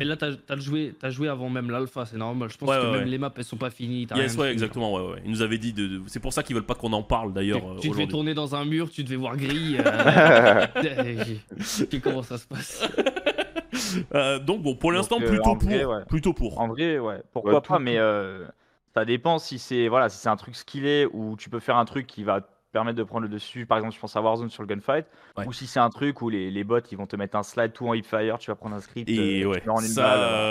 et 0.00 0.04
là, 0.04 0.16
t'as 0.16 0.32
as 0.48 0.56
joué, 0.60 0.94
as 1.02 1.10
joué 1.10 1.28
avant 1.28 1.48
même 1.48 1.70
l'alpha, 1.70 2.04
c'est 2.04 2.16
normal. 2.18 2.50
Je 2.52 2.58
pense 2.58 2.68
Ouais, 2.68 2.76
que 2.76 2.86
ouais, 2.92 2.98
même 2.98 3.08
les 3.08 3.18
maps, 3.18 3.32
elles 3.36 3.44
sont 3.44 3.56
pas 3.56 3.70
finies. 3.70 4.06
Yes, 4.14 4.32
rien 4.34 4.40
ouais, 4.42 4.52
exactement. 4.52 4.92
Ouais, 4.94 5.14
ouais. 5.14 5.22
Ils 5.24 5.30
nous 5.30 5.42
avaient 5.42 5.58
dit. 5.58 5.72
De, 5.72 6.02
C'est 6.06 6.20
pour 6.20 6.32
ça 6.32 6.42
qu'ils 6.42 6.54
veulent 6.54 6.64
pas 6.66 6.74
qu'on 6.74 6.92
en 6.92 7.02
parle 7.02 7.32
d'ailleurs. 7.32 7.62
tu 7.80 7.88
devais 7.88 8.06
tourner 8.06 8.34
dans 8.34 8.54
un 8.54 8.64
mur, 8.64 8.90
tu 8.90 9.02
devais 9.02 9.16
voir 9.16 9.36
gris. 9.36 9.76
euh, 9.84 10.66
et 11.92 12.00
comment 12.00 12.22
ça 12.22 12.38
se 12.38 12.46
passe? 12.46 12.86
Euh, 14.14 14.38
donc, 14.38 14.62
bon, 14.62 14.74
pour 14.76 14.92
l'instant, 14.92 15.18
euh, 15.20 15.26
plutôt 15.26 15.54
vrai, 15.54 15.80
pour. 15.82 15.90
ouais. 15.92 16.04
Plutôt 16.06 16.32
pour. 16.32 16.60
En 16.60 16.68
vrai, 16.68 16.98
ouais, 16.98 17.22
pourquoi 17.32 17.54
Ouais, 17.54 17.60
pas, 17.60 17.76
tout- 17.76 17.82
mais 17.82 17.98
euh, 17.98 18.44
ça 18.94 19.04
dépend 19.04 19.38
si 19.38 19.58
c'est 19.58 19.88
voilà, 19.88 20.08
si 20.08 20.18
c'est 20.18 20.28
un 20.28 20.36
truc 20.36 20.54
skillé 20.56 21.06
ou 21.12 21.36
tu 21.36 21.50
peux 21.50 21.60
faire 21.60 21.76
un 21.76 21.84
truc 21.84 22.06
qui 22.06 22.22
va 22.24 22.40
te 22.42 22.46
permettre 22.72 22.98
de 22.98 23.04
prendre 23.04 23.22
le 23.22 23.28
dessus. 23.28 23.66
Par 23.66 23.78
exemple, 23.78 23.94
je 23.94 24.00
pense 24.00 24.16
à 24.16 24.20
Warzone 24.20 24.50
sur 24.50 24.62
le 24.64 24.66
gunfight, 24.68 25.06
Ouais. 25.36 25.46
ou 25.46 25.52
si 25.52 25.66
c'est 25.68 25.78
un 25.78 25.90
truc 25.90 26.22
où 26.22 26.28
les, 26.28 26.50
les 26.50 26.64
bots 26.64 26.80
ils 26.90 26.98
vont 26.98 27.06
te 27.06 27.14
mettre 27.14 27.36
un 27.36 27.44
slide 27.44 27.72
tout 27.72 27.86
en 27.86 27.94
hipfire, 27.94 28.36
tu 28.38 28.50
vas 28.50 28.56
prendre 28.56 28.74
un 28.74 28.80
script. 28.80 29.08
Et 29.08 29.42
euh, 29.44 29.48
ouais, 29.48 29.62
en 29.68 29.76
ça, 29.78 30.02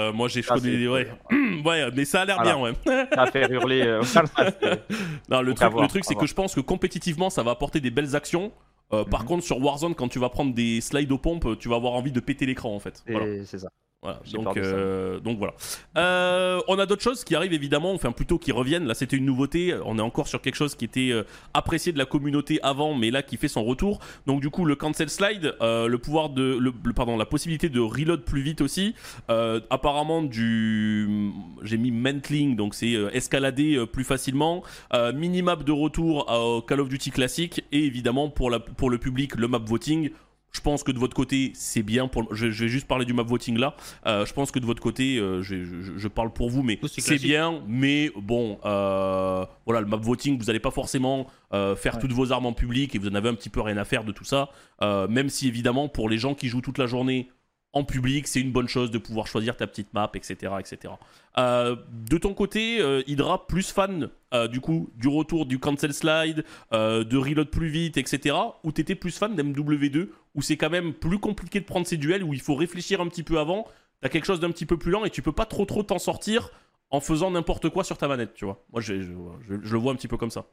balle, 0.08 0.14
moi 0.16 0.30
j'ai 0.30 0.42
c'est- 0.42 0.88
ouais. 0.88 1.08
ouais, 1.66 1.92
mais 1.94 2.06
ça 2.06 2.22
a 2.22 2.26
l'air 2.26 2.42
bien, 2.42 2.58
ouais. 2.58 2.72
ça 3.14 3.26
faire 3.28 3.52
hurler. 3.52 3.82
euh, 3.86 4.02
Non, 5.30 5.42
le 5.42 5.54
truc, 5.54 5.70
voir, 5.72 5.84
le 5.84 5.90
truc 5.90 6.06
c'est 6.06 6.16
que 6.16 6.26
je 6.26 6.34
pense 6.34 6.56
que 6.56 6.62
compétitivement, 6.62 7.30
ça 7.30 7.44
va 7.44 7.52
apporter 7.52 7.80
des 7.82 7.92
belles 7.92 8.16
actions. 8.16 8.52
Euh, 8.92 9.06
Par 9.06 9.22
Mhm. 9.22 9.28
contre, 9.28 9.44
sur 9.44 9.64
Warzone, 9.64 9.96
quand 9.96 10.08
tu 10.10 10.20
vas 10.20 10.30
prendre 10.30 10.54
des 10.54 10.82
slides 10.82 11.12
aux 11.12 11.18
pompes, 11.18 11.58
tu 11.60 11.70
vas 11.70 11.76
avoir 11.78 11.94
envie 11.94 12.12
de 12.12 12.20
péter 12.20 12.46
l'écran 12.46 12.76
en 12.76 12.80
fait. 12.80 13.04
Voilà. 13.08 13.46
c'est 13.46 13.60
ça. 13.60 13.70
Voilà, 14.04 14.20
donc, 14.34 14.58
euh, 14.58 15.20
donc 15.22 15.38
voilà. 15.38 15.54
Euh, 15.98 16.60
on 16.68 16.78
a 16.78 16.86
d'autres 16.86 17.02
choses 17.02 17.24
qui 17.24 17.36
arrivent 17.36 17.54
évidemment, 17.54 17.94
enfin 17.94 18.12
plutôt 18.12 18.38
qui 18.38 18.52
reviennent. 18.52 18.86
Là, 18.86 18.94
c'était 18.94 19.16
une 19.16 19.24
nouveauté. 19.26 19.74
On 19.86 19.98
est 19.98 20.02
encore 20.02 20.28
sur 20.28 20.42
quelque 20.42 20.56
chose 20.56 20.76
qui 20.76 20.84
était 20.84 21.12
euh, 21.12 21.24
apprécié 21.54 21.94
de 21.94 21.98
la 21.98 22.06
communauté 22.06 22.60
avant, 22.64 22.94
mais 22.96 23.12
là 23.12 23.24
qui 23.24 23.38
fait 23.38 23.48
son 23.48 23.64
retour. 23.64 24.00
Donc 24.28 24.42
du 24.42 24.50
coup, 24.50 24.66
le 24.66 24.76
cancel 24.76 25.10
slide, 25.10 25.56
euh, 25.62 25.88
le 25.88 25.98
pouvoir 25.98 26.30
de, 26.30 26.58
le, 26.60 26.74
le- 26.84 26.94
pardon, 26.94 27.16
la 27.16 27.26
possibilité 27.26 27.70
de 27.70 27.80
reload 27.80 28.24
plus 28.24 28.42
vite 28.42 28.60
aussi. 28.60 28.94
Euh, 29.30 29.62
apparemment 29.70 30.22
du, 30.22 31.32
j'ai 31.62 31.78
mis 31.78 31.92
mantling, 31.92 32.58
donc 32.58 32.76
c'est 32.76 32.92
escalader 33.14 33.86
plus 33.92 34.04
facilement. 34.04 34.64
Euh, 34.94 35.14
minimap 35.14 35.64
de 35.64 35.72
retour 35.72 36.30
au 36.30 36.62
Call 36.62 36.82
of 36.82 36.90
Duty 36.90 37.12
classique 37.12 37.64
et 37.72 37.86
évidemment 37.86 38.30
pour 38.30 38.50
la, 38.50 38.60
pour 38.60 38.90
le 38.90 38.98
public 38.98 39.36
le 39.38 39.48
map 39.48 39.60
voting. 39.60 40.10
Je 40.56 40.62
pense 40.62 40.84
que 40.84 40.92
de 40.92 41.00
votre 41.00 41.16
côté, 41.16 41.52
c'est 41.56 41.82
bien. 41.82 42.08
Pour... 42.08 42.34
Je, 42.34 42.52
je 42.52 42.64
vais 42.66 42.70
juste 42.70 42.88
parler 42.88 43.06
du 43.06 43.14
map 43.14 43.24
voting 43.24 43.58
là. 43.58 43.76
Euh, 44.06 44.24
je 44.26 44.34
pense 44.34 44.52
que 44.52 44.60
de 44.60 44.66
votre 44.66 44.82
côté, 44.82 45.18
euh, 45.18 45.42
je, 45.42 45.64
je- 45.66 45.98
je 45.98 46.08
parle 46.08 46.32
pour 46.32 46.50
vous, 46.52 46.62
mais 46.62 46.78
Oui, 46.84 46.90
c'est 46.96 47.18
bien. 47.20 47.62
Mais 47.68 48.12
bon, 48.16 48.60
euh, 48.64 49.46
voilà, 49.66 49.82
le 49.82 49.88
map 49.88 49.98
voting, 49.98 50.38
vous 50.38 50.46
n'allez 50.46 50.60
pas 50.60 50.72
forcément 50.72 51.28
faire 51.52 51.96
Ouais. 51.96 52.02
toutes 52.02 52.12
vos 52.14 52.32
armes 52.32 52.46
en 52.46 52.54
public 52.54 52.94
et 52.96 53.00
vous 53.00 53.08
en 53.10 53.16
avez 53.16 53.30
un 53.30 53.34
petit 53.36 53.50
peu 53.50 53.62
rien 53.62 53.78
à 53.78 53.86
faire 53.86 54.04
de 54.04 54.12
tout 54.12 54.24
ça. 54.24 54.50
Même 54.82 55.30
si 55.30 55.48
évidemment, 55.48 55.88
pour 55.90 56.08
les 56.10 56.18
gens 56.18 56.36
qui 56.36 56.48
jouent 56.48 56.62
toute 56.62 56.78
la 56.78 56.86
journée 56.88 57.30
en 57.74 57.84
public, 57.84 58.28
c'est 58.28 58.40
une 58.40 58.52
bonne 58.52 58.68
chose 58.68 58.92
de 58.92 59.00
pouvoir 59.00 59.26
choisir 59.28 59.58
ta 59.58 59.66
petite 59.68 59.94
map, 59.94 60.10
etc. 60.14 60.54
etc. 60.60 60.94
Euh, 61.40 61.76
de 61.92 62.18
ton 62.20 62.34
côté, 62.36 62.80
euh, 62.80 63.02
Hydra, 63.08 63.48
plus 63.48 63.72
fan 63.72 64.10
euh, 64.34 64.48
du 64.48 64.62
coup 64.62 64.90
du 64.96 65.08
retour 65.08 65.46
du 65.48 65.60
cancel 65.60 65.94
slide, 65.94 66.46
euh, 66.72 67.04
de 67.04 67.18
reload 67.18 67.50
plus 67.50 67.68
vite, 67.70 67.98
etc. 67.98 68.36
Ou 68.64 68.72
t'étais 68.72 68.96
plus 68.96 69.18
fan 69.18 69.36
d'MW2, 69.36 70.10
où 70.36 70.42
c'est 70.44 70.56
quand 70.58 70.70
même 70.70 70.94
plus 70.94 71.18
compliqué 71.20 71.60
de 71.60 71.66
prendre 71.66 71.88
ces 71.88 71.98
duels, 71.98 72.24
où 72.24 72.34
il 72.34 72.42
faut 72.42 72.56
réfléchir 72.56 73.02
un 73.02 73.08
petit 73.08 73.24
peu 73.24 73.40
avant, 73.40 73.68
t'as 74.02 74.10
quelque 74.10 74.26
chose 74.26 74.40
d'un 74.40 74.52
petit 74.52 74.66
peu 74.68 74.78
plus 74.78 74.92
lent 74.92 75.04
et 75.06 75.10
tu 75.10 75.22
peux 75.24 75.32
pas 75.32 75.46
trop 75.46 75.66
trop 75.66 75.82
t'en 75.84 76.00
sortir 76.00 76.52
en 76.92 77.00
faisant 77.00 77.32
n'importe 77.32 77.70
quoi 77.70 77.84
sur 77.84 77.98
ta 77.98 78.08
manette, 78.08 78.36
tu 78.36 78.46
vois. 78.46 78.64
Moi, 78.72 78.82
je, 78.82 79.02
je- 79.02 79.54
le 79.56 79.78
vois 79.80 79.92
un 79.94 79.96
petit 79.96 80.08
peu 80.08 80.18
comme 80.18 80.30
ça. 80.32 80.46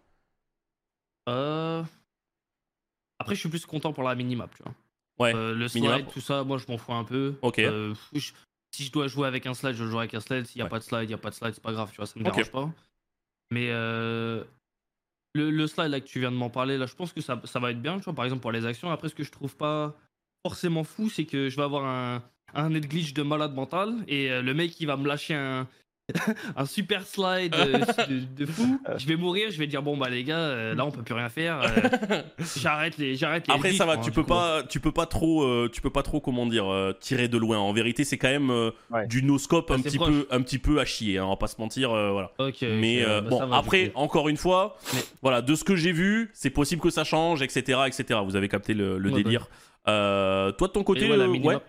Après, 3.18 3.34
je 3.34 3.40
suis 3.40 3.48
plus 3.48 3.66
content 3.66 3.92
pour 3.92 4.02
la 4.04 4.14
minimap, 4.14 4.54
tu 4.56 4.62
vois. 4.62 4.72
Ouais, 5.20 5.34
Euh, 5.34 5.54
le 5.54 5.68
slide, 5.68 6.06
tout 6.12 6.20
ça, 6.20 6.42
moi 6.44 6.56
je 6.58 6.64
m'en 6.70 6.78
fous 6.78 6.92
un 6.94 7.04
peu. 7.04 7.34
Ok. 7.42 7.58
Euh, 7.60 7.94
je- 8.14 8.32
si 8.74 8.84
je 8.84 8.90
dois 8.92 9.06
jouer 9.06 9.26
avec 9.28 9.46
un 9.46 9.54
slide, 9.54 9.74
je 9.74 9.84
joue 9.84 9.98
avec 9.98 10.14
un 10.14 10.20
slide. 10.20 10.46
S'il 10.46 10.58
n'y 10.58 10.62
a 10.62 10.64
Ouais. 10.64 10.70
pas 10.70 10.78
de 10.78 10.84
slide, 10.84 11.02
il 11.04 11.08
n'y 11.08 11.14
a 11.14 11.18
pas 11.18 11.30
de 11.30 11.34
slide, 11.34 11.52
c'est 11.54 11.62
pas 11.62 11.72
grave, 11.72 11.90
tu 11.90 11.96
vois, 11.96 12.06
ça 12.06 12.14
me 12.18 12.24
Ok. 12.24 12.32
dérange 12.32 12.50
pas. 12.50 12.70
Mais 13.50 13.68
euh, 13.70 14.44
le, 15.34 15.50
le 15.50 15.66
slide 15.66 15.90
là 15.90 16.00
que 16.00 16.06
tu 16.06 16.20
viens 16.20 16.30
de 16.30 16.36
m'en 16.36 16.50
parler, 16.50 16.78
là, 16.78 16.86
je 16.86 16.94
pense 16.94 17.12
que 17.12 17.20
ça, 17.20 17.40
ça 17.44 17.58
va 17.60 17.70
être 17.72 17.82
bien, 17.82 17.98
tu 17.98 18.04
vois, 18.04 18.14
par 18.14 18.24
exemple 18.24 18.42
pour 18.42 18.52
les 18.52 18.64
actions. 18.64 18.90
Après, 18.90 19.08
ce 19.08 19.14
que 19.14 19.24
je 19.24 19.30
trouve 19.30 19.56
pas 19.56 19.94
forcément 20.46 20.84
fou, 20.84 21.10
c'est 21.10 21.26
que 21.26 21.48
je 21.50 21.56
vais 21.56 21.62
avoir 21.62 21.84
un, 21.84 22.22
un 22.54 22.70
net 22.70 22.88
glitch 22.88 23.12
de 23.12 23.22
malade 23.22 23.54
mental 23.54 24.04
et 24.08 24.40
le 24.40 24.54
mec 24.54 24.80
il 24.80 24.86
va 24.86 24.96
me 24.96 25.06
lâcher 25.06 25.34
un, 25.34 25.68
un 26.56 26.66
super 26.66 27.06
slide 27.06 27.54
euh, 27.54 27.78
de, 28.08 28.44
de 28.44 28.46
fou. 28.50 28.80
Je 28.96 29.06
vais 29.06 29.16
mourir, 29.16 29.50
je 29.50 29.58
vais 29.58 29.66
dire 29.66 29.82
bon 29.82 29.96
bah 29.96 30.08
les 30.08 30.24
gars, 30.24 30.38
euh, 30.38 30.74
là 30.74 30.84
on 30.84 30.90
peut 30.90 31.02
plus 31.02 31.14
rien 31.14 31.28
faire. 31.28 31.60
euh, 31.62 32.22
j'arrête 32.56 32.96
les, 32.98 33.16
j'arrête 33.16 33.46
les. 33.48 33.54
Après 33.54 33.72
ça 33.72 33.86
va, 33.86 33.96
moi, 33.96 34.04
tu 34.04 34.10
peux 34.10 34.22
coup. 34.22 34.28
pas, 34.28 34.62
tu 34.68 34.80
peux 34.80 34.92
pas 34.92 35.06
trop, 35.06 35.42
euh, 35.44 35.68
tu 35.72 35.80
peux 35.80 35.90
pas 35.90 36.02
trop 36.02 36.20
comment 36.20 36.46
dire, 36.46 36.70
euh, 36.70 36.92
tirer 36.98 37.28
de 37.28 37.38
loin. 37.38 37.58
En 37.58 37.72
vérité, 37.72 38.04
c'est 38.04 38.18
quand 38.18 38.28
même 38.30 38.50
euh, 38.50 38.70
Ouais. 38.90 39.06
du 39.06 39.22
no 39.22 39.38
scope 39.38 39.70
un 39.70 39.74
Ouais, 39.76 39.80
c'est 39.84 39.88
petit 39.90 39.98
proche. 39.98 40.08
peu, 40.10 40.26
un 40.30 40.42
petit 40.42 40.58
peu 40.58 40.80
à 40.80 40.84
chier. 40.84 41.18
Hein, 41.18 41.24
on 41.26 41.30
va 41.30 41.36
pas 41.36 41.46
se 41.46 41.60
mentir, 41.60 41.92
euh, 41.92 42.10
voilà. 42.12 42.32
Mais 42.62 43.04
euh, 43.04 43.20
bah, 43.20 43.28
bon, 43.30 43.46
va, 43.46 43.56
après, 43.58 43.92
encore 43.94 44.28
une 44.28 44.36
fois, 44.36 44.76
Mais- 44.94 45.00
voilà, 45.22 45.42
de 45.42 45.54
ce 45.54 45.64
que 45.64 45.76
j'ai 45.76 45.92
vu, 45.92 46.30
c'est 46.34 46.50
possible 46.50 46.80
que 46.82 46.90
ça 46.90 47.04
change, 47.04 47.42
etc., 47.42 47.80
etc. 47.86 48.20
Vous 48.24 48.36
avez 48.36 48.48
capté 48.48 48.74
le, 48.74 48.98
le 48.98 49.10
Ouais, 49.10 49.16
bah. 49.16 49.22
délire. 49.22 49.48
Euh, 49.88 50.52
toi 50.52 50.68
de 50.68 50.72
ton 50.72 50.82
côté, 50.84 51.04
Et 51.04 51.08
voilà, 51.08 51.24
euh, 51.24 51.28
minimap. 51.28 51.56
ouais, 51.56 51.62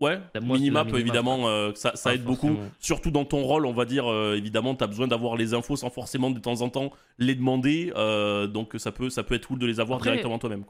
ouais, 0.00 0.20
moi, 0.42 0.56
minimap, 0.58 0.92
évidemment, 0.94 1.48
euh, 1.48 1.72
ça, 1.74 2.14
aide 2.14 2.24
beaucoup. 2.24 2.56
Surtout 2.78 3.10
dans 3.10 3.24
ton 3.24 3.42
rôle, 3.42 3.66
on 3.66 3.72
va 3.72 3.84
dire, 3.84 4.10
euh, 4.10 4.36
évidemment, 4.36 4.74
tu 4.74 4.84
as 4.84 4.86
besoin 4.86 5.06
d'avoir 5.08 5.36
les 5.36 5.54
infos 5.54 5.76
sans 5.76 5.90
forcément 5.90 6.30
de 6.30 6.38
temps 6.38 6.60
en 6.62 6.68
temps 6.68 6.92
les 7.18 7.34
demander. 7.34 7.92
euh, 7.96 8.46
donc 8.46 8.74
ça 8.78 8.92
peut, 8.92 9.10
ça 9.10 9.22
peut 9.22 9.34
être 9.34 9.46
cool 9.46 9.58
de 9.58 9.66
les 9.66 9.80
avoir 9.80 9.98
Après- 9.98 10.10
directement 10.10 10.38
toi-même. 10.38 10.64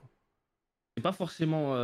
C'est 0.97 1.02
pas 1.02 1.12
forcément. 1.12 1.75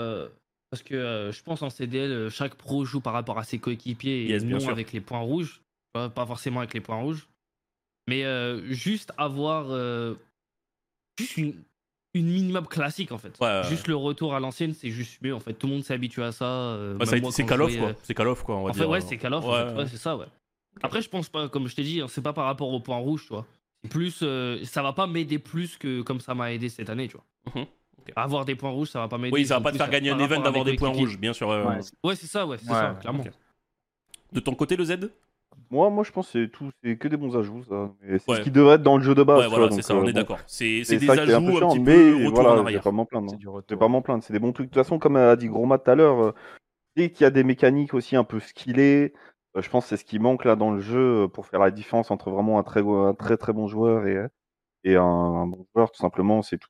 parce 0.70 0.82
que 0.82 1.30
je 1.32 1.42
pense 1.42 1.62
en 1.62 1.70
CDL, 1.70 2.28
chaque 2.30 2.56
pro 2.56 2.84
joue 2.84 3.00
par 3.00 3.12
rapport 3.12 3.38
à 3.38 3.44
ses 3.44 3.58
coéquipiers 3.58 4.24
et 4.24 4.30
Yes, 4.30 4.44
non 4.44 4.68
avec 4.68 4.92
les 4.92 5.00
points 5.00 5.20
rouges. 5.20 5.62
Pas, 5.92 6.08
pas 6.10 6.26
forcément 6.26 6.60
avec 6.60 6.74
les 6.74 6.80
points 6.80 7.00
rouges. 7.00 7.28
Mais 8.08 8.24
juste 8.72 9.12
avoir. 9.16 9.68
juste 11.18 11.36
une, 11.36 11.54
une 12.16 12.26
minimap 12.26 12.68
classique 12.68 13.12
en 13.12 13.18
fait. 13.18 13.32
Ouais, 13.40 13.46
ouais, 13.46 13.64
juste 13.68 13.86
le 13.88 13.96
retour 13.96 14.34
à 14.34 14.40
l'ancienne, 14.40 14.74
c'est 14.74 14.90
juste 14.90 15.20
mieux 15.22 15.34
en 15.34 15.40
fait. 15.40 15.52
Tout 15.54 15.66
le 15.66 15.74
monde 15.74 15.84
s'est 15.84 15.94
habitué 15.94 16.22
à 16.22 16.32
ça. 16.32 16.44
euh, 16.44 16.98
ça 17.04 17.16
c'est 17.30 17.44
Call 17.46 17.62
of, 17.62 17.70
jouais, 17.70 17.78
quoi. 17.80 17.88
euh, 17.88 17.94
C'est 18.02 18.14
Call 18.14 18.28
of, 18.28 18.42
quoi, 18.42 18.56
on 18.56 18.64
va 18.64 18.70
En 18.70 18.74
fait, 18.74 18.84
ouais, 18.84 19.00
c'est 19.00 19.16
Call 19.18 19.34
of. 19.34 19.44
en 19.44 19.48
Ouais, 19.52 19.58
fait. 19.58 19.64
ouais. 19.72 19.76
Ouais, 19.78 19.86
c'est 19.90 19.96
ça, 19.98 20.16
ouais. 20.16 20.26
Après, 20.82 21.00
je 21.02 21.08
pense 21.08 21.28
pas, 21.28 21.48
comme 21.48 21.68
je 21.68 21.74
t'ai 21.76 21.82
dit, 21.82 22.00
hein, 22.00 22.06
c'est 22.08 22.22
pas 22.22 22.32
par 22.32 22.44
rapport 22.44 22.68
aux 22.72 22.80
points 22.80 22.96
rouges, 22.98 23.22
tu 23.22 23.28
vois. 23.32 23.46
C'est 23.82 23.88
plus, 23.90 24.18
euh, 24.22 24.62
ça 24.64 24.82
va 24.82 24.92
pas 24.92 25.06
m'aider 25.06 25.38
plus 25.38 25.76
que 25.78 26.02
comme 26.02 26.20
ça 26.20 26.34
m'a 26.34 26.52
aidé 26.52 26.68
cette 26.68 26.90
année, 26.90 27.08
tu 27.08 27.16
vois. 27.16 27.54
Mhm. 27.62 27.66
Avoir 28.14 28.44
des 28.44 28.54
points 28.54 28.70
rouges, 28.70 28.88
ça 28.90 29.00
va 29.00 29.08
pas 29.08 29.18
m'aider. 29.18 29.32
Oui, 29.34 29.46
ça 29.46 29.54
va 29.56 29.60
pas 29.62 29.70
te 29.70 29.76
plus 29.76 29.78
faire 29.84 29.90
gagner 29.90 30.10
un 30.10 30.18
event 30.18 30.40
d'avoir 30.42 30.64
des 30.64 30.74
points 30.76 30.90
rouges, 30.90 31.18
bien 31.18 31.32
sûr. 31.32 31.48
ouais, 31.48 31.62
ouais. 31.62 31.66
Ouais. 31.76 31.80
Ouais, 32.04 32.16
c'est 32.16 32.26
ça, 32.26 32.46
ouais, 32.46 32.56
c'est 32.58 32.68
Ouais, 32.68 32.74
ça, 32.74 32.96
clairement. 33.00 33.24
De 34.32 34.40
ton 34.40 34.54
côté, 34.54 34.76
le 34.76 34.84
Z? 34.84 34.96
Moi, 35.70 35.90
moi, 35.90 36.04
je 36.04 36.12
pense 36.12 36.26
que 36.30 36.44
c'est 36.44 36.50
tout, 36.50 36.70
c'est 36.82 36.96
que 36.96 37.08
des 37.08 37.16
bons 37.16 37.36
ajouts, 37.36 37.64
ça. 37.64 37.90
Mais 38.02 38.18
C'est 38.18 38.30
Ouais. 38.30 38.36
ce 38.38 38.42
qui 38.42 38.50
devrait 38.50 38.76
être 38.76 38.82
dans 38.82 38.96
le 38.96 39.02
jeu 39.02 39.14
de 39.14 39.22
base. 39.22 39.38
Ouais, 39.38 39.44
tu 39.44 39.50
voilà, 39.50 39.66
vois, 39.66 39.70
c'est 39.70 39.76
donc, 39.76 39.84
ça, 39.84 39.94
on 39.94 39.98
euh, 39.98 40.02
est 40.08 40.12
bon, 40.12 40.18
d'accord. 40.20 40.38
C'est 40.46 40.84
C'est 40.84 40.84
c'est 40.84 40.98
des 40.98 41.06
ça 41.06 41.14
qui 41.16 41.30
est 41.30 41.34
un 41.34 41.36
ajouts 41.38 41.46
peu 41.46 41.56
un 41.56 41.58
chiant, 41.58 41.68
petit 41.70 41.78
mais 41.80 41.94
peu 41.96 42.16
retour 42.26 42.34
voilà, 42.34 42.50
en 42.50 42.52
je 42.52 42.56
vais 42.60 42.66
arrière. 42.66 42.82
pas 42.82 42.90
m'en 42.92 43.04
plaindre. 43.06 43.30
C'est 43.30 43.34
hein. 43.34 43.38
du 43.38 43.44
Je 43.44 43.50
vais 43.50 43.56
retour. 43.56 43.78
pas 43.78 43.88
m'en 43.88 44.02
plaindre. 44.02 44.22
C'est 44.24 44.32
des 44.32 44.38
bons 44.38 44.52
trucs. 44.52 44.66
De 44.66 44.74
toute 44.74 44.82
façon, 44.82 44.98
comme 44.98 45.16
a 45.16 45.34
dit 45.36 45.48
Groma 45.48 45.78
tout 45.78 45.90
à 45.90 45.94
l'heure, 45.94 46.20
euh, 46.22 46.34
dès 46.96 47.10
qu'il 47.10 47.24
y 47.24 47.26
a 47.26 47.30
des 47.30 47.44
mécaniques 47.44 47.94
aussi 47.94 48.16
un 48.16 48.24
peu 48.24 48.40
skillées, 48.40 49.12
euh, 49.56 49.62
je 49.62 49.68
pense 49.70 49.84
que 49.84 49.88
c'est 49.90 49.96
ce 49.96 50.04
qui 50.04 50.18
manque 50.18 50.44
là 50.44 50.54
dans 50.56 50.70
le 50.70 50.80
jeu 50.80 51.24
euh, 51.24 51.28
pour 51.28 51.46
faire 51.46 51.60
la 51.60 51.70
différence 51.70 52.10
entre 52.10 52.30
vraiment 52.30 52.58
un 52.58 52.62
très, 52.62 52.80
un 52.86 53.14
très 53.14 53.36
très 53.36 53.52
bon 53.52 53.66
joueur 53.66 54.06
et, 54.06 54.24
et 54.84 54.96
un, 54.96 55.02
un 55.02 55.46
bon 55.46 55.66
joueur, 55.74 55.90
tout 55.90 55.98
simplement. 56.00 56.42
C'est 56.42 56.58
tout. 56.58 56.68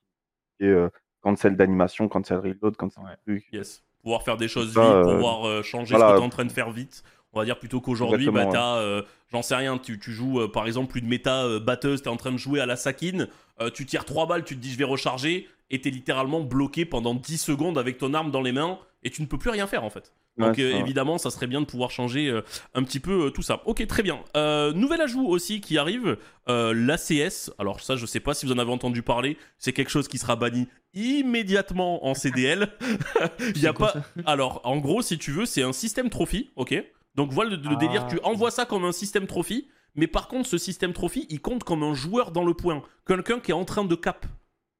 ce 0.59 0.65
qui 0.65 0.69
est, 0.69 0.73
euh, 0.73 0.89
cancel 1.21 1.55
d'animation, 1.57 2.07
cancel 2.07 2.37
reload, 2.37 2.75
cancel 2.77 3.03
Ouais. 3.03 3.11
truc. 3.25 3.45
Yes. 3.51 3.83
Pouvoir 4.03 4.23
faire 4.23 4.37
des 4.37 4.47
choses 4.47 4.73
Ça, 4.73 4.81
vite, 4.81 4.91
euh, 5.09 5.15
pouvoir 5.15 5.45
euh, 5.47 5.61
changer 5.63 5.95
voilà. 5.95 6.09
ce 6.09 6.13
que 6.13 6.17
tu 6.19 6.23
es 6.23 6.25
en 6.25 6.29
train 6.29 6.45
de 6.45 6.51
faire 6.51 6.71
vite. 6.71 7.03
On 7.37 7.39
va 7.41 7.45
dire 7.45 7.59
plutôt 7.59 7.81
qu'aujourd'hui, 7.81 8.25
bah, 8.31 8.47
t'as, 8.51 8.77
euh, 8.77 9.03
j'en 9.31 9.43
sais 9.43 9.55
rien, 9.55 9.77
tu, 9.77 9.99
tu 9.99 10.11
joues 10.11 10.41
euh, 10.41 10.51
par 10.51 10.65
exemple 10.65 10.97
une 10.97 11.07
méta 11.07 11.43
euh, 11.45 11.59
batteuse, 11.59 12.01
tu 12.01 12.07
es 12.09 12.11
en 12.11 12.17
train 12.17 12.31
de 12.31 12.37
jouer 12.37 12.59
à 12.59 12.65
la 12.65 12.75
Sakine, 12.75 13.27
euh, 13.61 13.69
tu 13.69 13.85
tires 13.85 14.05
3 14.05 14.25
balles, 14.25 14.43
tu 14.43 14.55
te 14.55 14.59
dis 14.59 14.71
je 14.71 14.77
vais 14.79 14.83
recharger, 14.85 15.47
et 15.69 15.79
tu 15.79 15.87
es 15.89 15.91
littéralement 15.91 16.41
bloqué 16.41 16.83
pendant 16.85 17.13
10 17.13 17.37
secondes 17.37 17.77
avec 17.77 17.99
ton 17.99 18.15
arme 18.15 18.31
dans 18.31 18.41
les 18.41 18.53
mains, 18.53 18.79
et 19.03 19.11
tu 19.11 19.21
ne 19.21 19.27
peux 19.27 19.37
plus 19.37 19.51
rien 19.51 19.67
faire 19.67 19.83
en 19.83 19.91
fait. 19.91 20.13
Donc 20.37 20.57
Ouais, 20.57 20.63
euh, 20.63 20.79
évidemment, 20.79 21.17
ça 21.17 21.31
serait 21.31 21.47
bien 21.47 21.61
de 21.61 21.65
pouvoir 21.65 21.89
changer 21.89 22.29
euh, 22.29 22.41
un 22.75 22.83
petit 22.83 22.99
peu 22.99 23.25
euh, 23.25 23.29
tout 23.31 23.41
ça. 23.41 23.61
Ok, 23.65 23.85
très 23.87 24.03
bien. 24.03 24.19
Euh, 24.35 24.71
nouvel 24.71 25.01
ajout 25.01 25.25
aussi 25.27 25.61
qui 25.61 25.77
arrive, 25.79 26.17
euh, 26.47 26.73
l'ACS. 26.75 27.51
Alors 27.57 27.81
ça, 27.81 27.95
je 27.95 28.05
sais 28.05 28.19
pas 28.19 28.35
si 28.35 28.45
vous 28.45 28.51
en 28.51 28.59
avez 28.59 28.71
entendu 28.71 29.01
parler. 29.01 29.37
C'est 29.57 29.73
quelque 29.73 29.89
chose 29.89 30.07
qui 30.07 30.19
sera 30.19 30.35
banni 30.35 30.67
immédiatement 30.93 32.05
en 32.05 32.13
CDL. 32.13 32.69
Il 33.55 33.61
y 33.61 33.67
a 33.67 33.73
pas. 33.73 33.93
Alors, 34.25 34.61
en 34.63 34.77
gros, 34.77 35.01
si 35.01 35.17
tu 35.17 35.31
veux, 35.31 35.45
c'est 35.45 35.63
un 35.63 35.73
système 35.73 36.09
trophy, 36.09 36.51
ok? 36.55 36.83
Donc 37.17 37.31
voilà 37.33 37.49
le, 37.51 37.57
le 37.57 37.69
Ah. 37.71 37.75
délire. 37.75 38.07
Tu 38.07 38.19
envoies 38.23 38.51
ça 38.51 38.65
comme 38.65 38.85
un 38.85 38.91
système 38.93 39.27
trophy, 39.27 39.67
mais 39.95 40.07
par 40.07 40.29
contre, 40.29 40.47
ce 40.47 40.57
système 40.57 40.93
trophy, 40.93 41.25
il 41.29 41.41
compte 41.41 41.63
comme 41.65 41.83
un 41.83 41.93
joueur 41.93 42.31
dans 42.31 42.45
le 42.45 42.53
point, 42.53 42.81
quelqu'un 43.05 43.39
qui 43.39 43.51
est 43.51 43.55
en 43.55 43.65
train 43.65 43.83
de 43.83 43.95
cap 43.95 44.25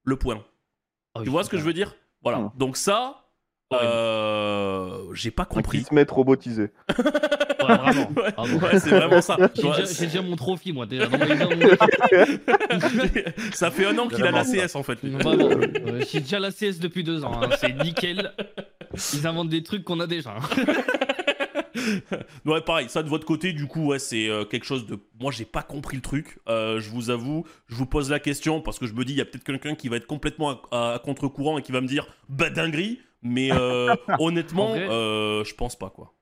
le 0.06 0.16
point. 0.16 0.46
Oh, 1.16 1.24
Tu 1.24 1.30
vois 1.30 1.44
ce 1.44 1.50
que 1.50 1.58
je 1.58 1.64
veux 1.64 1.74
dire? 1.74 1.96
Voilà. 2.24 2.54
Donc 2.56 2.78
ça. 2.78 3.24
Euh, 3.74 5.14
j'ai 5.14 5.30
pas 5.32 5.44
compris. 5.44 5.80
qui 5.80 5.84
se 5.84 5.94
met 5.94 6.06
robotisé. 6.10 6.72
Ouais, 7.68 7.76
vraiment. 7.76 8.10
Ouais, 8.16 8.64
ouais, 8.64 8.80
c'est 8.80 8.92
vraiment 8.92 9.22
ça. 9.22 9.36
J'ai 9.56 10.06
déjà, 10.06 10.22
mon 10.22 10.36
trophy, 10.38 10.72
moi, 10.72 10.86
déjà. 10.86 11.08
Dans 11.08 11.18
ça 13.52 13.72
fait 13.72 13.86
un 13.86 13.98
an 13.98 14.08
qu'il 14.08 14.24
a 14.26 14.32
la 14.32 14.44
CS 14.46 14.76
en 14.76 14.84
fait. 14.84 15.00
Vraiment. 15.04 15.50
Euh, 15.50 16.02
J'ai 16.10 16.22
déjà 16.22 16.40
la 16.40 16.52
CS 16.52 16.80
depuis 16.80 17.04
deux 17.04 17.26
ans. 17.26 17.42
hein. 17.42 17.50
C'est 17.60 17.74
nickel. 17.84 18.32
Ils 19.16 19.28
inventent 19.28 19.50
des 19.50 19.64
trucs 19.64 19.84
qu'on 19.84 20.00
a 20.00 20.08
déjà. 20.08 20.36
Ouais, 22.46 22.62
pareil, 22.62 22.90
ça 22.90 23.04
de 23.04 23.10
votre 23.10 23.26
côté, 23.26 23.54
du 23.54 23.68
coup, 23.68 23.88
ouais, 23.88 24.00
c'est 24.00 24.30
euh, 24.30 24.46
quelque 24.46 24.66
chose 24.66 24.86
de. 24.86 25.00
Moi, 25.20 25.32
j'ai 25.32 25.46
pas 25.46 25.64
compris 25.64 25.96
le 25.96 26.02
truc. 26.02 26.40
Euh, 26.48 26.80
je 26.80 26.90
vous 26.90 27.10
avoue, 27.10 27.46
je 27.68 27.76
vous 27.76 27.86
pose 27.86 28.10
la 28.10 28.20
question 28.20 28.62
parce 28.62 28.80
que 28.80 28.88
je 28.88 28.94
me 28.94 29.04
dis, 29.06 29.14
il 29.14 29.18
y 29.18 29.22
a 29.22 29.26
peut-être 29.26 29.44
quelqu'un 29.44 29.76
qui 29.76 29.90
va 29.90 29.98
être 29.98 30.08
complètement 30.08 30.62
à, 30.72 31.00
contre-courant 31.04 31.58
et 31.58 31.62
qui 31.62 31.72
va 31.72 31.82
me 31.82 31.88
dire, 31.88 32.08
bah 32.30 32.50
dinguerie. 32.50 33.00
Mais 33.22 33.52
euh, 33.52 33.96
honnêtement, 34.20 34.70
vrai- 34.70 34.88
je 34.88 35.54
pense 35.56 35.78
pas 35.78 35.90
quoi. 35.90 36.14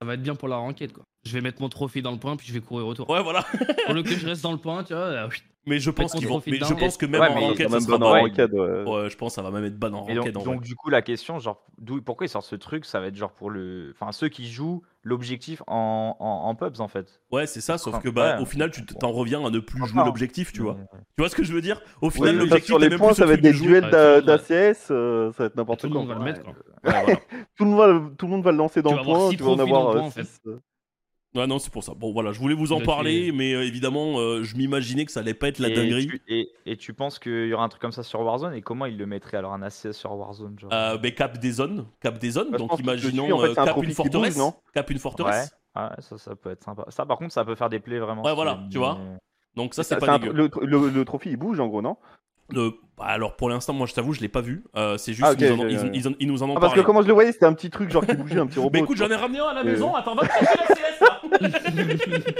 Ça 0.00 0.06
va 0.06 0.14
être 0.14 0.22
bien 0.22 0.34
pour 0.34 0.48
la 0.48 0.56
renquête, 0.56 0.92
quoi. 0.92 1.04
Je 1.24 1.32
vais 1.32 1.40
mettre 1.40 1.62
mon 1.62 1.68
trophée 1.68 2.02
dans 2.02 2.12
le 2.12 2.18
point, 2.18 2.36
puis 2.36 2.46
je 2.46 2.52
vais 2.52 2.60
courir 2.60 2.86
autour. 2.86 3.08
Ouais, 3.08 3.22
voilà. 3.22 3.46
Pour 3.86 3.94
le 3.94 4.02
que 4.02 4.10
je 4.18 4.26
reste 4.26 4.42
dans 4.42 4.52
le 4.52 4.58
point, 4.58 4.84
tu 4.84 4.92
vois. 4.92 5.28
Euh. 5.66 5.70
Mais 5.70 5.78
je 5.78 5.90
pense 5.90 6.12
qu'ils 6.12 6.28
vont. 6.28 6.42
Mais 6.46 6.58
je 6.58 6.74
pense 6.74 6.96
que 6.96 7.06
même 7.06 7.20
Ouais, 7.20 7.28
en 7.28 7.50
quand 7.54 7.56
ça 7.56 7.68
même 7.68 7.80
sera 7.80 7.98
bon 7.98 8.04
en 8.06 8.10
pas. 8.10 8.12
ouais. 8.14 8.20
ranked, 8.22 8.52
ouais. 8.52 9.10
Je 9.10 9.16
pense 9.16 9.32
que 9.32 9.34
ça 9.36 9.42
va 9.42 9.50
même 9.50 9.64
être 9.64 9.78
ban 9.78 9.92
en 9.94 10.06
Et 10.08 10.14
donc, 10.14 10.24
ranked 10.24 10.36
en 10.36 10.42
donc, 10.44 10.62
du 10.62 10.74
coup, 10.76 10.90
la 10.90 11.02
question, 11.02 11.38
genre, 11.38 11.64
d'où, 11.78 12.00
pourquoi 12.02 12.26
ils 12.26 12.28
sortent 12.28 12.46
ce 12.46 12.56
truc 12.56 12.84
Ça 12.84 13.00
va 13.00 13.06
être 13.06 13.16
genre 13.16 13.32
pour 13.32 13.50
le, 13.50 13.92
enfin 13.98 14.12
ceux 14.12 14.28
qui 14.28 14.48
jouent 14.50 14.82
l'objectif 15.02 15.62
en, 15.66 16.16
en, 16.18 16.48
en 16.48 16.54
pubs 16.54 16.80
en 16.80 16.88
fait. 16.88 17.20
Ouais, 17.30 17.46
c'est 17.46 17.60
ça, 17.60 17.76
sauf 17.78 17.94
Enfin, 17.94 18.02
que 18.02 18.08
bah, 18.08 18.36
ouais. 18.36 18.42
au 18.42 18.46
final, 18.46 18.70
tu 18.70 18.84
t'en 18.86 19.12
reviens 19.12 19.44
à 19.44 19.50
ne 19.50 19.58
plus 19.58 19.82
Enfin, 19.82 19.92
jouer 19.92 20.04
l'objectif, 20.04 20.52
tu 20.52 20.62
vois. 20.62 20.76
Mais, 20.78 20.86
Tu 20.92 21.22
vois 21.22 21.28
ce 21.28 21.36
que 21.36 21.44
je 21.44 21.52
veux 21.52 21.60
dire? 21.60 21.80
Au 22.00 22.10
final, 22.10 22.36
l'objectif, 22.36 22.66
sur 22.66 22.78
les 22.78 22.88
même 22.88 22.98
points, 22.98 23.08
plus 23.08 23.16
ça 23.16 23.26
va 23.26 23.34
être 23.34 23.42
des 23.42 23.52
duels 23.52 23.90
d'ACS, 23.90 24.88
euh, 24.90 25.30
ça 25.32 25.42
va 25.42 25.44
être 25.46 25.56
n'importe 25.56 25.80
Tout 25.80 25.86
le 25.88 25.92
quoi. 25.92 26.00
monde 26.02 26.08
va 26.08 26.14
le 26.14 26.20
quoi. 26.20 26.24
mettre, 26.24 26.42
quoi. 26.42 26.54
Tout 27.56 27.64
le, 27.64 27.70
monde 27.70 27.78
va, 27.78 28.10
tout 28.16 28.26
le 28.26 28.30
monde 28.32 28.44
va 28.44 28.50
le 28.52 28.58
lancer 28.58 28.82
dans 28.82 28.94
le 28.96 29.02
point, 29.02 29.30
tu 29.30 29.42
vas 29.42 29.50
en 29.50 29.58
avoir 29.58 30.10
Ouais, 31.34 31.46
non, 31.48 31.58
c'est 31.58 31.72
pour 31.72 31.82
ça. 31.82 31.94
Bon, 31.94 32.12
voilà, 32.12 32.30
je 32.32 32.38
voulais 32.38 32.54
vous 32.54 32.72
en 32.72 32.80
parler, 32.80 33.32
mais 33.32 33.54
euh, 33.54 33.66
évidemment, 33.66 34.20
euh, 34.20 34.44
je 34.44 34.56
m'imaginais 34.56 35.04
que 35.04 35.10
ça 35.10 35.18
allait 35.20 35.34
pas 35.34 35.48
être 35.48 35.58
la 35.58 35.68
et 35.68 35.74
dinguerie. 35.74 36.06
Tu, 36.06 36.22
et, 36.28 36.48
et 36.64 36.76
tu 36.76 36.94
penses 36.94 37.18
qu'il 37.18 37.48
y 37.48 37.52
aura 37.52 37.64
un 37.64 37.68
truc 37.68 37.82
comme 37.82 37.90
ça 37.92 38.04
sur 38.04 38.20
Warzone? 38.20 38.54
Et 38.54 38.62
comment 38.62 38.86
ils 38.86 38.96
le 38.96 39.06
mettraient 39.06 39.36
alors 39.38 39.52
un 39.52 39.62
ACS 39.62 39.92
sur 39.92 40.12
Warzone 40.12 40.56
genre? 40.60 40.72
Euh, 40.72 40.96
mais 41.02 41.12
cap 41.12 41.38
des 41.38 41.50
zones, 41.50 41.86
cap 42.00 42.18
des 42.18 42.30
zones. 42.30 42.52
Bah, 42.52 42.58
donc 42.58 42.78
imaginons 42.78 43.24
dessus, 43.24 43.32
en 43.32 43.38
fait, 43.40 43.46
euh, 43.48 43.62
un 43.62 43.64
cap 43.64 43.76
une 43.78 43.82
bouge, 43.86 43.94
forteresse, 43.94 44.36
non? 44.38 44.54
Cap 44.74 44.88
une 44.90 44.98
forteresse. 45.00 45.56
Ouais, 45.74 45.82
ça, 45.98 46.18
ça 46.18 46.36
peut 46.36 46.50
être 46.50 46.62
sympa. 46.62 46.84
Ça, 46.90 47.04
par 47.04 47.18
contre, 47.18 47.32
ça 47.32 47.44
peut 47.44 47.56
faire 47.56 47.68
des 47.68 47.80
plays 47.80 47.98
vraiment. 47.98 48.22
Ouais, 48.22 48.34
voilà, 48.34 48.60
tu 48.70 48.78
vois. 48.78 48.96
Donc 49.56 49.74
ça 49.74 49.82
C'est 49.82 49.98
pas 49.98 50.12
un- 50.14 50.18
dégueu. 50.18 50.32
le, 50.32 50.50
le, 50.62 50.88
le 50.90 51.04
trophy 51.04 51.30
il 51.30 51.36
bouge 51.36 51.58
en 51.60 51.66
gros, 51.68 51.82
non? 51.82 51.96
Bah, 52.52 53.06
alors 53.06 53.34
pour 53.36 53.48
l'instant, 53.48 53.72
moi 53.72 53.86
je 53.88 53.94
t'avoue, 53.94 54.12
je 54.12 54.20
l'ai 54.20 54.28
pas 54.28 54.40
vu. 54.40 54.62
Euh, 54.76 54.96
c'est 54.98 55.12
juste 55.14 55.26
Ah, 55.28 55.34
ils, 55.36 55.48
nous 55.52 55.60
en- 55.62 55.64
ok, 55.64 55.70
ils- 55.72 55.78
ok. 55.78 55.90
ils 55.94 56.08
en- 56.08 56.12
ils 56.20 56.28
nous 56.28 56.42
en 56.44 56.50
ont 56.50 56.56
ah, 56.56 56.60
Parce 56.60 56.74
que 56.74 56.80
comment 56.80 57.02
je 57.02 57.08
le 57.08 57.12
voyais, 57.14 57.32
c'était 57.32 57.46
un 57.46 57.52
petit 57.54 57.70
truc 57.70 57.90
genre 57.90 58.06
qui 58.06 58.14
bougeait, 58.14 58.38
un 58.38 58.46
petit 58.46 58.58
robot. 58.60 58.70
Mais 58.72 58.80
écoute, 58.80 58.96
j'en 58.98 59.08
ai 59.10 59.16
ramené 59.16 59.40
un 59.40 59.46
à 59.46 59.54
la 59.54 59.64
maison. 59.64 59.94
Attends, 59.94 60.14
va 60.14 60.26
te 60.26 60.32
chercher 60.32 60.58
la 60.68 60.74
CS. 60.76 62.24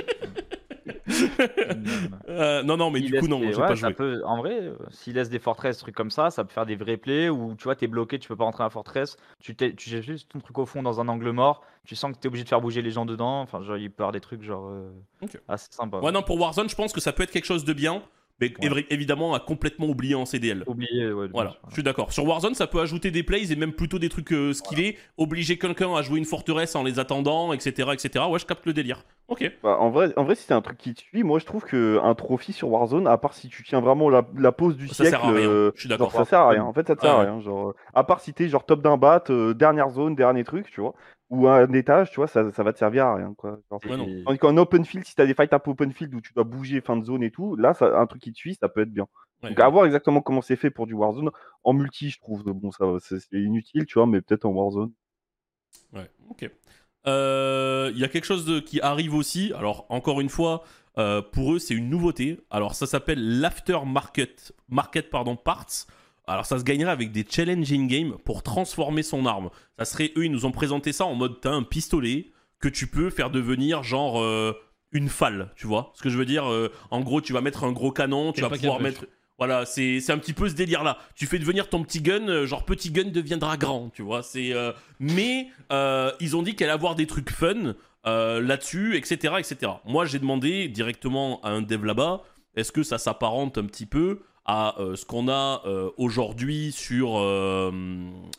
Euh, 2.29 2.63
non, 2.63 2.77
non, 2.77 2.91
mais 2.91 3.01
du 3.01 3.13
coup 3.19 3.29
non, 3.29 3.39
des- 3.41 3.53
j'ai 3.53 3.61
ouais, 3.61 3.67
pas 3.69 3.75
joué. 3.75 3.93
peut- 3.95 4.23
en 4.25 4.39
vrai, 4.39 4.55
euh, 4.61 4.75
s'il 4.91 5.15
laisse 5.15 5.29
des 5.31 5.39
forteresses, 5.39 5.79
trucs 5.79 5.95
comme 5.95 6.11
ça, 6.11 6.31
ça 6.31 6.45
peut 6.45 6.53
faire 6.53 6.67
des 6.67 6.77
vrais 6.77 6.97
plays 6.97 7.29
où 7.29 7.55
tu 7.57 7.65
vois, 7.65 7.77
t'es 7.77 7.87
bloqué, 7.87 8.19
tu 8.19 8.29
peux 8.29 8.37
pas 8.37 8.45
rentrer 8.45 8.63
à 8.65 8.67
la 8.67 8.71
forteresse, 8.71 9.17
tu, 9.41 9.55
tu 9.55 10.03
juste 10.03 10.31
ton 10.33 10.41
truc 10.41 10.59
au 10.59 10.67
fond 10.67 10.83
dans 10.83 11.01
un 11.01 11.09
angle 11.09 11.31
mort, 11.31 11.63
tu 11.87 11.95
sens 11.95 12.13
que 12.13 12.19
t'es 12.19 12.29
obligé 12.29 12.45
de 12.45 12.49
faire 12.49 12.61
bouger 12.61 12.83
les 12.83 12.91
gens 12.91 13.07
dedans. 13.07 13.41
Enfin, 13.43 13.63
genre, 13.63 13.77
il 13.77 13.91
peut 13.91 14.03
y 14.03 14.05
avoir 14.05 14.13
des 14.13 14.21
trucs 14.21 14.43
genre 14.43 14.69
euh, 14.69 14.91
Ok. 15.23 15.39
assez 15.49 15.69
sympa. 15.71 15.99
Ouais, 15.99 16.13
non, 16.13 16.23
pour 16.23 16.39
Warzone, 16.41 16.69
je 16.69 16.75
pense 16.75 16.93
que 16.93 17.01
ça 17.01 17.13
peut 17.13 17.23
être 17.23 17.31
quelque 17.31 17.47
chose 17.47 17.65
de 17.65 17.73
bien, 17.73 18.03
mais 18.41 18.53
Ouais. 18.61 18.87
évidemment 18.91 19.35
à 19.35 19.41
complètement 19.41 19.87
oublier 19.87 20.15
en 20.15 20.25
CDL. 20.25 20.65
Oublié, 20.67 21.13
ouais. 21.13 21.29
Voilà, 21.33 21.57
je 21.69 21.75
suis 21.75 21.83
d'accord. 21.83 22.13
Sur 22.13 22.25
Warzone, 22.27 22.55
ça 22.55 22.67
peut 22.67 22.81
ajouter 22.81 23.11
des 23.11 23.23
plays 23.23 23.53
et 23.53 23.57
même 23.57 23.73
plutôt 23.73 23.99
des 23.99 24.09
trucs 24.09 24.33
euh, 24.33 24.53
skillés, 24.53 24.97
obliger 25.17 25.57
quelqu'un 25.59 25.95
à 25.95 26.03
jouer 26.03 26.19
une 26.19 26.25
forteresse 26.25 26.75
en 26.77 26.83
les 26.83 26.99
attendant, 26.99 27.53
etc., 27.53 27.91
etc. 27.93 28.25
Ouais, 28.29 28.39
je 28.39 28.47
capte 28.47 28.67
le 28.67 28.73
délire. 28.73 29.05
Ok. 29.29 29.51
Bah, 29.63 29.79
en, 29.81 29.89
vrai, 29.91 30.13
en 30.17 30.25
vrai, 30.25 30.35
si 30.35 30.45
c'est 30.45 30.53
un 30.55 30.61
truc 30.61 30.77
qui 30.77 30.93
te 30.95 31.01
suit, 31.01 31.23
moi 31.23 31.39
je 31.39 31.47
trouve 31.47 31.65
qu'un 31.65 32.15
trophy 32.15 32.53
sur 32.53 32.69
Warzone, 32.71 33.07
à 33.07 33.17
part 33.17 33.33
si 33.33 33.49
tu 33.49 33.63
tiens 33.63 33.81
vraiment 33.81 34.11
la, 34.11 34.27
la 34.37 34.53
pause 34.53 34.77
du 34.77 34.89
Ça 34.89 35.05
siècle, 35.05 35.11
sert 35.13 35.25
à 35.25 35.29
rien, 35.33 35.49
euh, 35.49 35.71
je 35.75 35.81
suis 35.81 35.89
d'accord. 35.89 36.11
genre, 36.11 36.21
ça 36.21 36.29
sert 36.29 36.41
à 36.41 36.49
rien. 36.51 36.65
En 36.65 36.73
fait, 36.75 36.87
ça 36.87 36.95
te 36.97 37.01
sert 37.01 37.15
Ah 37.15 37.21
à 37.21 37.23
rien. 37.23 37.41
Genre, 37.41 37.71
euh, 37.71 37.75
à 37.95 38.05
part 38.05 38.21
si 38.21 38.35
t'es 38.35 38.49
genre 38.49 38.67
top 38.67 38.83
d'un 38.83 38.97
bat, 38.99 39.23
euh, 39.31 39.55
dernière 39.55 39.89
zone, 39.91 40.15
dernier 40.15 40.45
truc, 40.45 40.71
tu 40.71 40.81
vois, 40.83 40.95
ou 41.35 41.49
un 41.49 41.73
étage, 41.73 42.11
tu 42.11 42.17
vois, 42.17 42.27
ça, 42.29 42.51
ça 42.53 42.63
va 42.63 42.73
te 42.73 42.79
servir 42.79 43.07
à 43.07 43.17
rien. 43.17 43.35
Quoi. 43.37 43.59
Genre, 43.71 43.81
Ouais, 43.89 43.97
non. 43.97 44.07
Et- 44.07 44.25
Tandis 44.25 44.39
qu'en 44.39 44.57
open 44.57 44.85
field, 44.85 45.05
si 45.07 45.15
t'as 45.15 45.27
des 45.27 45.35
fights 45.35 45.53
un 45.53 45.59
peu 45.59 45.71
open 45.73 45.93
field 45.93 46.15
où 46.15 46.21
tu 46.21 46.33
dois 46.33 46.45
bouger 46.45 46.81
fin 46.81 46.97
de 46.97 47.05
zone 47.05 47.23
et 47.23 47.31
tout, 47.31 47.57
là, 47.57 47.75
ça, 47.75 47.99
un 47.99 48.07
truc 48.07 48.23
qui 48.23 48.33
te 48.33 48.39
suit, 48.39 48.55
ça 48.61 48.69
peut 48.69 48.83
être 48.83 48.93
bien. 48.93 49.07
Ouais. 49.43 49.51
Donc 49.51 49.61
à 49.61 49.69
voir 49.69 49.85
exactement 49.85 50.21
comment 50.23 50.41
c'est 50.43 50.57
fait 50.57 50.71
pour 50.71 50.87
du 50.87 50.95
Warzone. 50.95 51.31
En 51.65 51.73
multi, 51.73 52.11
je 52.11 52.19
trouve, 52.21 52.43
bon, 52.45 52.71
ça, 52.71 52.85
c'est 53.01 53.21
inutile, 53.41 53.85
tu 53.87 53.95
vois, 53.99 54.07
mais 54.07 54.21
peut-être 54.21 54.45
en 54.47 54.51
Warzone. 54.51 54.93
Ouais, 55.93 56.11
ok. 56.31 56.51
Euh, 57.07 57.91
Il 57.93 57.99
y 58.01 58.05
a 58.05 58.09
quelque 58.09 58.25
chose 58.25 58.45
de- 58.47 58.61
qui 58.61 58.81
arrive 58.81 59.15
aussi. 59.15 59.53
Alors, 59.55 59.87
encore 59.91 60.21
une 60.21 60.29
fois, 60.31 60.65
euh, 60.97 61.21
pour 61.21 61.53
eux, 61.55 61.59
c'est 61.59 61.75
une 61.75 61.91
nouveauté. 61.91 62.41
Alors, 62.51 62.75
ça 62.75 62.87
s'appelle 62.87 63.41
l'aftermarket 63.41 64.53
market, 64.69 65.11
pardon, 65.11 65.37
parts. 65.37 65.67
Alors, 66.27 66.47
ça 66.47 66.59
se 66.59 66.65
gagnerait 66.65 66.93
avec 66.93 67.13
des 67.13 67.25
challenges 67.29 67.73
in-game 67.73 68.17
pour 68.25 68.43
transformer 68.43 69.03
son 69.03 69.27
arme. 69.27 69.51
Ça 69.79 69.85
serait, 69.85 70.13
eux, 70.17 70.25
ils 70.25 70.33
nous 70.33 70.47
ont 70.47 70.53
présenté 70.53 70.93
ça 70.93 71.05
en 71.05 71.15
mode 71.15 71.41
t'as 71.41 71.51
un 71.51 71.63
pistolet 71.63 72.27
que 72.61 72.69
tu 72.69 72.87
peux 72.87 73.11
faire 73.11 73.31
devenir 73.31 73.83
genre 73.83 74.23
euh, 74.23 74.55
une 74.95 75.09
falle, 75.09 75.51
tu 75.57 75.67
vois 75.67 75.93
Ce 75.95 76.03
que 76.03 76.09
je 76.09 76.17
veux 76.17 76.25
dire, 76.25 76.51
euh, 76.51 76.73
en 76.91 77.01
gros, 77.01 77.21
tu 77.21 77.33
vas 77.33 77.41
mettre 77.41 77.65
un 77.65 77.73
gros 77.73 77.91
canon, 77.91 78.33
tu 78.33 78.41
vas 78.41 78.49
pouvoir 78.49 78.81
mettre. 78.81 79.05
Voilà, 79.37 79.67
c'est 79.67 80.11
un 80.11 80.19
petit 80.19 80.33
peu 80.33 80.49
ce 80.49 80.55
délire-là. 80.55 80.97
Tu 81.17 81.27
fais 81.27 81.41
devenir 81.41 81.69
ton 81.69 81.83
petit 81.83 82.01
gun, 82.01 82.29
euh, 82.29 82.47
genre 82.47 82.65
petit 82.65 82.93
gun 82.93 83.11
deviendra 83.11 83.57
grand, 83.57 83.91
tu 83.91 84.03
vois. 84.03 84.23
C'est 84.23 84.53
euh, 84.53 84.73
mais 85.01 85.49
ils 86.21 86.37
ont 86.37 86.43
dit 86.43 86.55
qu'elle 86.55 86.69
allait 86.69 86.75
avoir 86.75 86.95
des 86.95 87.07
trucs 87.07 87.31
fun 87.31 87.75
là-dessus, 88.05 88.97
etc., 88.97 89.35
etc. 89.39 89.73
Moi, 89.85 90.07
j'ai 90.07 90.21
demandé 90.21 90.69
directement 90.69 91.41
à 91.43 91.51
un 91.51 91.63
dev 91.63 91.85
là-bas, 91.85 92.23
est-ce 92.55 92.71
que 92.71 92.85
ça 92.85 92.99
s'apparente 92.99 93.59
un 93.59 93.65
petit 93.65 93.87
peu 93.87 94.21
à 94.45 94.81
euh, 94.81 94.97
ce 94.97 95.05
qu'on 95.05 95.29
a 95.29 95.63
euh, 95.67 95.91
aujourd'hui 95.97 96.73
sur 96.73 97.19
euh, 97.19 97.71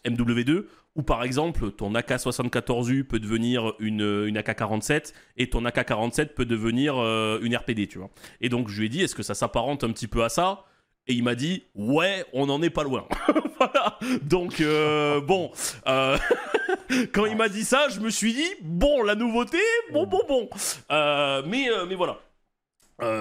MW2 0.06 0.66
où 0.96 1.04
par 1.04 1.24
exemple 1.24 1.72
ton 1.72 1.94
AK-74U 1.94 3.04
peut 3.04 3.20
devenir 3.20 3.74
une, 3.80 4.26
une 4.28 4.38
AK-47 4.38 5.14
et 5.38 5.50
ton 5.50 5.66
AK-47 5.66 6.28
peut 6.28 6.46
devenir 6.46 6.96
une 7.42 7.54
RPD, 7.54 7.88
tu 7.88 7.98
vois. 7.98 8.10
Et 8.40 8.48
donc 8.48 8.70
je 8.70 8.80
lui 8.80 8.86
ai 8.86 8.90
dit, 8.90 9.02
est-ce 9.02 9.14
que 9.14 9.24
ça 9.24 9.36
s'apparente 9.36 9.84
un 9.84 9.92
petit 9.92 10.08
peu 10.08 10.24
à 10.24 10.30
ça? 10.30 10.64
Et 11.08 11.14
il 11.14 11.24
m'a 11.24 11.36
dit, 11.36 11.64
ouais, 11.76 12.26
on 12.34 12.48
n'en 12.48 12.62
est 12.62 12.72
pas 12.72 12.84
loin. 12.84 13.08
voilà. 13.60 14.00
Donc 14.24 14.60
euh, 14.60 15.22
bon, 15.22 15.52
euh, 15.88 16.18
quand 17.14 17.26
il 17.26 17.38
m'a 17.38 17.48
dit 17.48 17.64
ça, 17.64 17.90
je 17.90 18.00
me 18.00 18.10
suis 18.10 18.34
dit, 18.34 18.50
bon, 18.62 19.04
la 19.04 19.16
nouveauté, 19.16 19.60
bon, 19.92 20.08
bon, 20.08 20.22
bon. 20.28 20.50
Euh, 20.92 21.44
mais, 21.46 21.68
mais 21.88 21.96
voilà. 21.96 22.20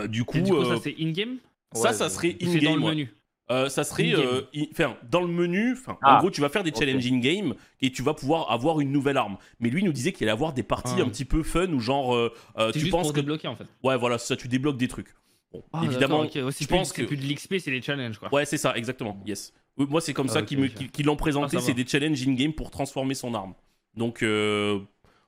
Du 0.08 0.24
coup, 0.24 0.38
du 0.38 0.50
coup, 0.50 0.64
ça 0.64 0.76
c'est 0.82 0.94
in-game? 0.98 1.38
Ça, 1.74 1.92
ça 1.92 2.08
serait 2.08 2.36
ou 2.40 2.46
c'est 2.46 2.60
dans 2.60 2.70
in-game. 2.72 2.80
le 2.80 2.88
menu 2.90 3.10
Euh, 3.50 3.68
ça 3.68 3.84
serait 3.84 4.14
euh, 4.14 4.40
i- 4.54 4.68
enfin, 4.72 4.96
dans 5.10 5.20
le 5.20 5.26
menu. 5.28 5.72
Enfin, 5.74 5.92
en 5.92 5.98
Ah, 6.02 6.18
gros, 6.20 6.30
tu 6.30 6.40
vas 6.40 6.48
faire 6.48 6.64
des 6.64 6.70
ok. 6.70 6.78
challenges 6.78 7.06
in-game 7.06 7.54
et 7.82 7.92
tu 7.92 8.02
vas 8.02 8.14
pouvoir 8.14 8.50
avoir 8.50 8.80
une 8.80 8.90
nouvelle 8.90 9.18
arme. 9.18 9.36
Mais 9.60 9.68
lui 9.68 9.82
il 9.82 9.84
nous 9.84 9.92
disait 9.92 10.12
qu'il 10.12 10.24
allait 10.26 10.32
avoir 10.32 10.54
des 10.54 10.62
parties 10.62 10.94
Ah. 10.98 11.02
un 11.02 11.08
petit 11.10 11.26
peu 11.26 11.42
fun 11.42 11.68
ou 11.72 11.78
genre 11.78 12.14
euh, 12.14 12.32
euh, 12.58 12.68
C'est 12.68 12.72
tu 12.72 12.78
juste 12.80 12.92
penses 12.92 13.02
pour 13.08 13.12
que 13.12 13.20
débloquer 13.20 13.48
en 13.48 13.54
fait. 13.56 13.66
ouais 13.82 13.98
voilà 13.98 14.16
ça 14.16 14.34
tu 14.36 14.48
débloques 14.48 14.78
des 14.78 14.88
trucs. 14.88 15.14
Bon, 15.52 15.62
Ah, 15.74 15.82
évidemment, 15.84 16.22
d'accord, 16.24 16.40
ok. 16.42 16.46
Ouais, 16.46 16.52
c'est 16.52 16.64
je 16.64 16.68
plus- 16.68 16.76
pense 16.78 16.88
c'est 16.92 17.02
que 17.02 17.06
plus 17.06 17.16
de 17.18 17.22
l'XP, 17.30 17.58
c'est 17.58 17.70
des 17.70 17.82
challenges 17.82 18.18
quoi. 18.18 18.32
ouais 18.32 18.46
c'est 18.46 18.56
ça 18.56 18.74
exactement. 18.76 19.20
Yes. 19.26 19.52
Euh, 19.78 19.84
Moi 19.90 20.00
c'est 20.00 20.14
comme 20.14 20.28
Ah, 20.30 20.32
ça 20.34 20.40
ok, 20.40 20.46
qu'ils 20.46 20.58
me- 20.58 20.64
ok. 20.66 20.74
qu'ils 20.74 20.90
qu'ils 20.90 21.04
l'ont 21.06 21.16
présenté. 21.16 21.58
Ah, 21.58 21.60
ça 21.60 21.66
c'est 21.66 21.72
va. 21.72 21.82
des 21.82 21.86
challenges 21.86 22.26
in-game 22.26 22.54
pour 22.54 22.70
transformer 22.70 23.14
son 23.14 23.34
arme. 23.34 23.52
Donc 23.94 24.22
euh, 24.22 24.80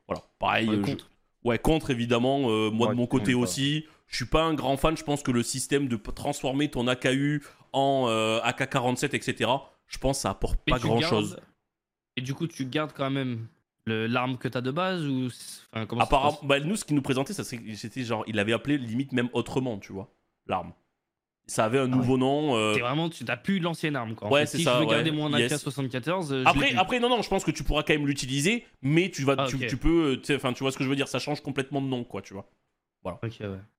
voilà, 0.09 0.23
pareil. 0.39 0.69
Ouais, 0.71 0.77
euh, 0.77 0.85
je-. 0.87 0.95
Ouais, 1.49 1.59
contre 1.59 1.91
évidemment, 1.91 2.49
euh, 2.51 2.71
moi 2.71 2.89
Ouais, 2.89 2.95
de 2.95 2.99
mon 2.99 3.07
côté 3.07 3.35
contre, 3.35 3.45
aussi. 3.45 3.85
Je 4.07 4.17
suis 4.17 4.25
pas 4.27 4.43
un 4.45 4.55
grand 4.55 4.77
fan, 4.77 4.97
je 4.97 5.03
pense 5.05 5.23
que 5.23 5.31
le 5.31 5.43
système 5.43 5.89
de 5.89 5.97
transformer 5.97 6.71
ton 6.71 6.87
AKU 6.87 7.43
en 7.73 8.07
euh, 8.09 8.41
AK-47, 8.43 9.15
etc., 9.17 9.51
je 9.89 9.99
pense 9.99 10.19
que 10.19 10.23
ça 10.23 10.31
apporte 10.31 10.61
pas 10.65 10.79
tu 10.79 10.87
grand 10.87 10.99
gardes- 10.99 11.11
chose. 11.15 11.37
Et 12.17 12.23
du 12.23 12.33
coup, 12.35 12.47
tu 12.47 12.65
gardes 12.67 12.93
quand 12.95 13.11
même 13.11 13.47
l'arme 13.87 14.37
que 14.39 14.49
t'as 14.49 14.61
de 14.63 14.71
base 14.71 15.07
ou 15.07 15.29
enfin, 15.73 15.87
comment 15.87 16.03
Apparemment, 16.03 16.39
bah, 16.43 16.59
nous, 16.61 16.77
ce 16.77 16.85
qu'il 16.85 16.97
nous 16.97 17.03
présentait, 17.03 17.33
c'était 17.35 18.03
genre, 18.05 18.25
il 18.27 18.39
avait 18.39 18.53
appelé 18.53 18.79
limite 18.79 19.13
même 19.13 19.29
autrement, 19.33 19.79
tu 19.79 19.93
vois, 19.93 20.13
l'arme. 20.47 20.73
Ça 21.49 21.65
avait 21.65 21.79
un 21.79 21.87
nouveau 21.87 22.19
nom. 22.19 22.57
euh, 22.57 22.73
vraiment, 22.73 23.09
tu 23.09 23.25
t'as 23.25 23.37
plus 23.37 23.61
l'ancienne 23.61 23.95
arme 23.95 24.17
quoi. 24.17 24.27
En 24.27 24.33
Ouais, 24.33 24.47
fait, 24.47 24.57
si 24.59 24.65
ça, 24.65 24.75
je 24.75 24.79
veux 24.81 24.85
ouais, 24.87 24.95
garder 24.97 25.13
mon 25.13 25.31
yes. 25.37 25.53
AK-74, 25.53 26.33
euh, 26.33 26.43
Après, 26.45 26.75
après, 26.75 26.99
non, 26.99 27.09
non, 27.09 27.23
je 27.23 27.29
pense 27.29 27.45
que 27.45 27.53
tu 27.53 27.63
pourras 27.63 27.85
quand 27.85 27.93
même 27.93 28.07
l'utiliser, 28.09 28.65
mais 28.83 29.11
tu 29.13 29.23
vas, 29.23 29.37
Ah, 29.39 29.47
tu, 29.49 29.57
tu 29.65 29.77
peux, 29.77 30.15
euh, 30.15 30.17
tu 30.21 30.35
enfin, 30.35 30.53
tu 30.53 30.65
vois 30.65 30.73
ce 30.73 30.77
que 30.79 30.83
je 30.83 30.89
veux 30.89 30.97
dire, 30.97 31.07
ça 31.07 31.21
change 31.21 31.41
complètement 31.43 31.81
de 31.81 31.87
nom, 31.87 32.03
quoi, 32.03 32.21
tu 32.23 32.35
vois. 32.35 32.49
Ouais. 33.23 33.31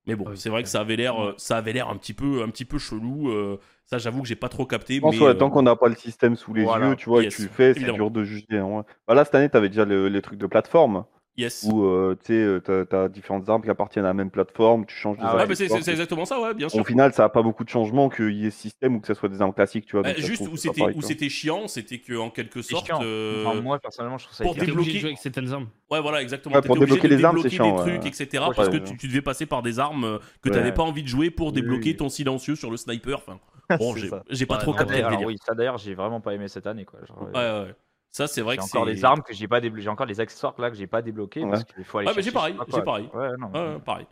Mais 0.05 0.15
bon, 0.15 0.23
Ah 0.27 0.31
oui, 0.31 0.37
c'est 0.37 0.49
vrai 0.49 0.63
que 0.63 0.69
ça 0.69 0.79
avait 0.81 0.95
l'air, 0.95 1.21
euh, 1.21 1.33
ça 1.37 1.57
avait 1.57 1.73
l'air 1.73 1.89
un 1.89 1.97
petit 1.97 2.13
peu, 2.13 2.41
un 2.43 2.49
petit 2.49 2.65
peu 2.65 2.77
chelou. 2.77 3.29
euh, 3.29 3.59
ça, 3.85 3.97
j'avoue 3.97 4.21
que 4.21 4.27
j'ai 4.27 4.35
pas 4.35 4.49
trop 4.49 4.65
capté. 4.65 4.95
Je 4.95 5.01
pense 5.01 5.15
mais 5.15 5.21
ouais, 5.21 5.29
euh, 5.29 5.33
tant 5.33 5.49
qu'on 5.49 5.61
n'a 5.61 5.75
pas 5.75 5.87
le 5.89 5.95
système 5.95 6.35
sous 6.35 6.53
les 6.53 6.63
Voilà. 6.63 6.89
yeux, 6.89 6.95
tu 6.95 7.09
vois, 7.09 7.23
Yes, 7.23 7.33
et 7.33 7.35
que 7.37 7.41
tu 7.43 7.47
le 7.49 7.53
fais, 7.53 7.73
c'est 7.73 7.91
dur 7.91 8.11
de 8.11 8.23
juger. 8.23 8.45
hein. 8.57 8.85
Bah 9.07 9.13
là, 9.15 9.25
cette 9.25 9.35
année, 9.35 9.49
tu 9.49 9.57
avais 9.57 9.69
déjà 9.69 9.85
le- 9.85 10.07
les 10.09 10.21
trucs 10.21 10.39
de 10.39 10.47
plateforme 10.47 11.05
yes. 11.37 11.67
où 11.71 11.83
euh, 11.85 12.15
tu 12.25 12.33
sais, 12.33 12.61
t'as- 12.63 12.85
t'as 12.85 13.07
différentes 13.09 13.47
armes 13.49 13.61
qui 13.61 13.69
appartiennent 13.69 14.05
à 14.05 14.09
la 14.09 14.13
même 14.13 14.29
plateforme, 14.31 14.85
tu 14.85 14.95
changes 14.95 15.17
de 15.17 15.23
Ah 15.23 15.33
Ouais, 15.35 15.39
armes 15.41 15.49
mais 15.49 15.55
c'est 15.55 15.63
histoire 15.65 15.83
c'est- 15.83 15.91
exactement 15.91 16.25
ça, 16.25 16.41
ouais, 16.41 16.53
bien 16.53 16.69
sûr. 16.69 16.81
Au 16.81 16.83
final, 16.83 17.13
ça 17.13 17.23
n'a 17.23 17.29
pas 17.29 17.41
beaucoup 17.41 17.63
de 17.63 17.69
changements 17.69 18.09
qu'il 18.09 18.31
y 18.33 18.45
ait 18.47 18.49
ce 18.51 18.59
système 18.59 18.95
ou 18.95 18.99
que 18.99 19.07
ce 19.07 19.13
soit 19.13 19.29
des 19.29 19.41
armes 19.41 19.53
classiques, 19.53 19.85
tu 19.85 19.93
vois. 19.93 20.03
Bah, 20.03 20.13
ça 20.13 20.21
juste 20.21 20.41
où 20.51 20.57
c'était 20.57 20.83
où 20.83 21.29
chiant, 21.29 21.67
c'était 21.67 21.99
que 21.99 22.17
en 22.17 22.29
quelque 22.29 22.61
sorte. 22.61 22.85
chiant. 22.87 22.99
euh, 23.03 23.45
Enfin, 23.45 23.61
moi, 23.61 23.79
personnellement, 23.79 24.17
je 24.17 24.25
trouve 24.25 24.35
ça 24.37 24.43
pour 24.43 24.55
débloquer- 24.55 24.93
de 24.93 24.99
jouer 24.99 25.07
avec 25.09 25.17
certaines 25.19 25.53
armes. 25.53 25.67
Ouais, 25.89 26.01
voilà, 26.01 26.21
exactement. 26.21 26.55
Ouais, 26.55 26.61
pour 26.61 26.77
débloquer 26.77 27.07
de 27.07 27.15
les 27.15 27.23
armes, 27.23 27.37
c'est 27.41 27.49
débloquer 27.49 27.55
chiant, 27.55 27.75
des 27.85 27.91
trucs, 27.91 28.03
ouais. 28.03 28.07
etc. 28.09 28.43
Ouais, 28.47 28.53
parce 28.55 28.69
que 28.69 28.73
ouais. 28.75 28.83
tu, 28.83 28.97
tu 28.97 29.07
devais 29.07 29.21
passer 29.21 29.45
par 29.45 29.61
des 29.61 29.79
armes 29.79 30.03
euh, 30.03 30.17
que 30.41 30.49
Ouais. 30.49 30.55
t'avais 30.55 30.73
pas 30.73 30.83
envie 30.83 31.03
de 31.03 31.07
jouer 31.07 31.29
pour 31.29 31.51
débloquer 31.51 31.95
ton 31.95 32.09
silencieux 32.09 32.55
sur 32.55 32.71
le 32.71 32.77
sniper. 32.77 33.17
Enfin, 33.19 33.39
bon, 33.79 33.95
j'ai 33.95 34.09
ça. 34.09 34.23
pas 34.47 34.55
Ouais, 34.55 34.61
trop 34.61 34.73
capté 34.73 35.03
ouais, 35.03 35.25
oui, 35.25 35.35
ça 35.45 35.53
d'ailleurs, 35.53 35.77
j'ai 35.77 35.93
vraiment 35.93 36.21
pas 36.21 36.33
aimé 36.33 36.47
cette 36.47 36.67
année 36.67 36.85
quoi. 36.85 36.99
Ouais, 37.01 37.27
euh, 37.35 37.63
ouais, 37.63 37.67
ouais. 37.69 37.75
Ça, 38.17 38.27
c'est 38.27 38.41
vrai 38.41 38.55
j'ai 38.55 38.57
que 38.59 38.63
encore 38.65 38.85
c'est. 38.87 38.93
des 38.95 39.05
armes 39.05 39.21
que 39.21 39.33
j'ai 39.33 39.47
pas 39.47 39.61
débloquées, 39.61 39.83
j'ai 39.83 39.89
encore 39.89 40.05
les 40.07 40.19
accessoires 40.19 40.53
là 40.57 40.69
que 40.71 40.75
j'ai 40.75 40.87
pas 40.87 41.01
débloqués 41.01 41.43
Ouais. 41.43 41.51
parce 41.51 41.63
qu'il 41.65 41.83
faut 41.83 41.99
aller 41.99 42.07
Ouais, 42.07 42.13
mais 42.15 42.21
j'ai 42.23 42.31
chercher, 42.31 42.53
pareil, 42.53 42.55
j'ai 42.73 42.81
pareil. 42.81 43.09
Ouais, 43.13 43.29
non, 43.37 43.49
mais- 43.53 43.59
Ouais, 43.59 43.67
ouais, 43.75 43.79
pareil. 43.79 44.05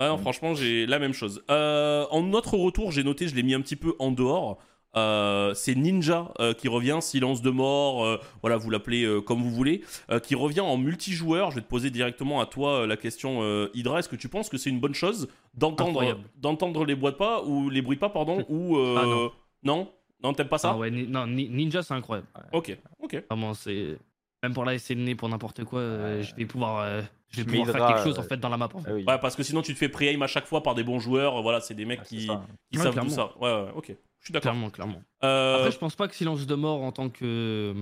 Non, 0.00 0.16
Mm. 0.16 0.20
franchement, 0.20 0.54
j'ai 0.54 0.86
la 0.86 0.98
même 0.98 1.12
chose. 1.12 1.42
Euh, 1.50 2.04
en 2.10 2.22
notre 2.22 2.56
retour, 2.56 2.90
j'ai 2.92 3.04
noté, 3.04 3.28
je 3.28 3.34
l'ai 3.36 3.42
mis 3.42 3.54
un 3.54 3.60
petit 3.60 3.76
peu 3.76 3.94
en 3.98 4.10
dehors. 4.10 4.58
Euh, 4.96 5.54
c'est 5.54 5.74
Ninja 5.74 6.32
euh, 6.40 6.54
qui 6.54 6.68
revient, 6.68 6.98
Silence 7.00 7.42
de 7.42 7.50
mort, 7.50 8.04
euh, 8.04 8.16
voilà, 8.42 8.56
vous 8.56 8.70
l'appelez 8.70 9.02
euh, 9.04 9.20
comme 9.20 9.42
vous 9.42 9.50
voulez, 9.50 9.82
euh, 10.10 10.20
qui 10.20 10.34
revient 10.36 10.60
en 10.60 10.76
multijoueur. 10.76 11.50
Je 11.50 11.56
vais 11.56 11.62
te 11.62 11.68
poser 11.68 11.90
directement 11.90 12.40
à 12.40 12.46
toi 12.46 12.82
euh, 12.82 12.86
la 12.86 12.96
question, 12.96 13.40
euh, 13.42 13.68
Hydra. 13.74 13.98
Est-ce 13.98 14.08
que 14.08 14.14
tu 14.16 14.28
penses 14.28 14.48
que 14.48 14.56
c'est 14.56 14.70
une 14.70 14.78
bonne 14.80 14.94
chose 14.94 15.28
d'entendre, 15.54 16.18
d'entendre 16.36 16.84
les 16.84 16.94
de 16.94 17.10
pas 17.10 17.42
ou 17.42 17.70
les 17.70 17.82
bruits 17.82 17.96
de 17.96 18.00
pas, 18.00 18.08
pardon, 18.08 18.44
ou 18.48 18.76
euh, 18.76 18.96
Ah, 18.96 19.04
non. 19.06 19.30
non, 19.64 19.92
non, 20.24 20.32
t'aimes 20.32 20.48
pas 20.48 20.58
ça 20.58 20.70
Ah 20.72 20.76
ouais, 20.76 20.90
ni- 20.90 21.06
non, 21.06 21.26
ni- 21.26 21.48
Ninja, 21.48 21.82
c'est 21.82 21.94
incroyable. 21.94 22.26
Ok, 22.52 22.76
ok. 23.00 23.22
Vraiment, 23.30 23.54
c'est. 23.54 23.96
Même 24.42 24.52
pour 24.52 24.64
la 24.64 24.78
SNE, 24.78 25.14
pour 25.16 25.28
n'importe 25.28 25.64
quoi, 25.64 25.78
euh, 25.80 26.22
je 26.22 26.34
vais 26.34 26.44
pouvoir, 26.44 26.80
euh, 26.80 27.00
je 27.30 27.42
vais 27.42 27.44
pouvoir 27.50 27.68
faire 27.74 27.86
quelque 27.86 28.02
chose 28.04 28.18
en 28.18 28.22
euh, 28.22 28.26
fait 28.26 28.36
dans 28.36 28.50
la 28.50 28.56
map. 28.58 28.68
En 28.74 28.78
fait. 28.80 28.90
Ah 28.90 28.94
oui. 28.94 29.04
Ouais, 29.06 29.18
parce 29.18 29.36
que 29.36 29.42
sinon 29.42 29.62
tu 29.62 29.72
te 29.72 29.78
fais 29.78 29.88
pré-aim 29.88 30.20
à 30.20 30.26
chaque 30.26 30.44
fois 30.46 30.62
par 30.62 30.74
des 30.74 30.82
bons 30.84 30.98
joueurs. 30.98 31.40
Voilà, 31.42 31.60
c'est 31.60 31.72
des 31.74 31.86
mecs 31.86 32.00
Ah, 32.02 32.06
qui, 32.06 32.26
ça. 32.26 32.44
qui 32.70 32.76
Ouais, 32.78 32.84
savent 32.84 32.92
clairement. 32.92 33.08
tout 33.10 33.16
ça. 33.16 33.32
Ouais, 33.38 33.50
ouais, 33.64 33.70
ok. 33.74 33.86
Je 33.88 34.24
suis 34.26 34.32
d'accord. 34.32 34.52
Clairement, 34.52 34.68
clairement. 34.70 35.02
Euh, 35.24 35.56
Après, 35.56 35.70
je 35.70 35.78
pense 35.78 35.96
pas 35.96 36.08
que 36.08 36.14
Silence 36.14 36.46
de 36.46 36.54
mort 36.54 36.82
en 36.82 36.92
tant 36.92 37.08
que. 37.08 37.74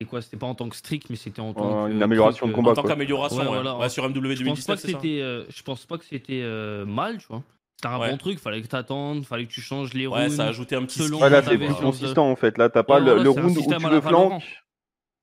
C'est 0.00 0.06
quoi 0.06 0.22
C'était 0.22 0.36
pas 0.36 0.46
en 0.46 0.54
tant 0.54 0.68
que 0.68 0.76
strict, 0.76 1.10
mais 1.10 1.16
c'était 1.16 1.40
en 1.40 1.54
tant 1.54 1.84
Ouais, 1.84 1.90
que. 1.90 1.94
une 1.96 2.02
amélioration 2.02 2.46
de 2.46 2.52
combat. 2.52 2.70
en 2.70 2.74
tant 2.74 2.82
qu'amélioration, 2.84 3.38
Ouais, 3.38 3.42
ouais. 3.44 3.48
voilà. 3.54 3.78
Ouais, 3.78 3.88
sur 3.88 4.04
MW 4.08 4.14
Je 4.14 4.20
pense 4.20 4.38
2019, 4.38 4.66
pas 4.66 4.74
que 4.76 4.80
c'était. 4.88 5.18
je 5.48 5.62
pense 5.62 5.86
pas 5.86 5.98
que 5.98 6.04
c'était 6.04 6.42
euh, 6.42 6.84
mal, 6.84 7.18
tu 7.18 7.26
vois. 7.28 7.42
C'était 7.82 7.94
un 7.94 7.98
Ouais. 7.98 8.10
bon 8.10 8.16
truc. 8.16 8.38
Fallait 8.38 8.62
que 8.62 8.68
t'attendes, 8.68 9.24
fallait 9.24 9.44
que 9.44 9.50
tu 9.50 9.60
changes 9.60 9.92
les 9.92 10.06
Ouais, 10.06 10.22
runes. 10.26 10.30
ça 10.30 10.44
a 10.44 10.48
ajouté 10.48 10.76
un 10.76 10.84
petit 10.84 11.00
selon-. 11.00 11.20
Ouais, 11.20 11.28
là, 11.30 11.42
c'est 11.42 11.58
plus 11.58 11.66
de- 11.68 11.72
consistant 11.74 12.30
en 12.30 12.36
fait. 12.36 12.56
Là, 12.56 12.68
t'as 12.68 12.84
pas 12.84 13.00
Ouais, 13.00 13.22
le, 13.22 13.28
round 13.30 13.56
où 13.58 13.60
tu 13.60 13.88
veux 13.88 14.00
flank. 14.00 14.42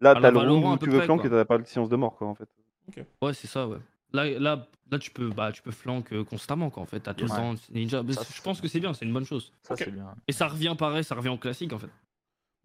Là, 0.01 0.15
t'as 0.15 0.29
le 0.31 0.37
round 0.39 0.65
où 0.81 0.85
tu 0.85 0.89
veux 0.89 1.01
flank 1.01 1.23
et 1.23 1.29
t'as 1.29 1.45
pas 1.45 1.57
le 1.57 1.63
silence 1.63 1.87
de 1.89 1.95
mort, 1.95 2.17
quoi, 2.17 2.27
en 2.27 2.35
fait. 2.35 2.49
Ouais, 3.21 3.33
c'est 3.33 3.47
ça, 3.47 3.65
ouais. 3.67 3.77
Là, 4.11 4.25
là, 4.39 4.67
là, 4.91 4.99
tu 4.99 5.11
peux, 5.11 5.29
bah, 5.29 5.51
tu 5.53 5.61
peux 5.61 5.71
flank 5.71 6.11
euh, 6.11 6.23
constamment, 6.25 6.69
quoi, 6.69 6.83
en 6.83 6.85
fait. 6.85 6.99
T'as 6.99 7.13
tout 7.13 7.23
le 7.25 7.29
temps 7.29 7.53
ninja. 7.71 8.03
Ça, 8.11 8.23
je 8.35 8.41
pense 8.41 8.59
que 8.59 8.67
c'est 8.67 8.79
bien, 8.81 8.93
c'est 8.93 9.05
une 9.05 9.13
bonne 9.13 9.25
chose. 9.25 9.53
Ça, 9.61 9.75
c'est 9.77 9.91
bien. 9.91 10.13
Et 10.27 10.33
ça 10.33 10.47
revient 10.47 10.75
pareil, 10.77 11.03
ça 11.05 11.15
revient 11.15 11.29
au 11.29 11.37
classique, 11.37 11.71
en 11.71 11.79
fait. 11.79 11.89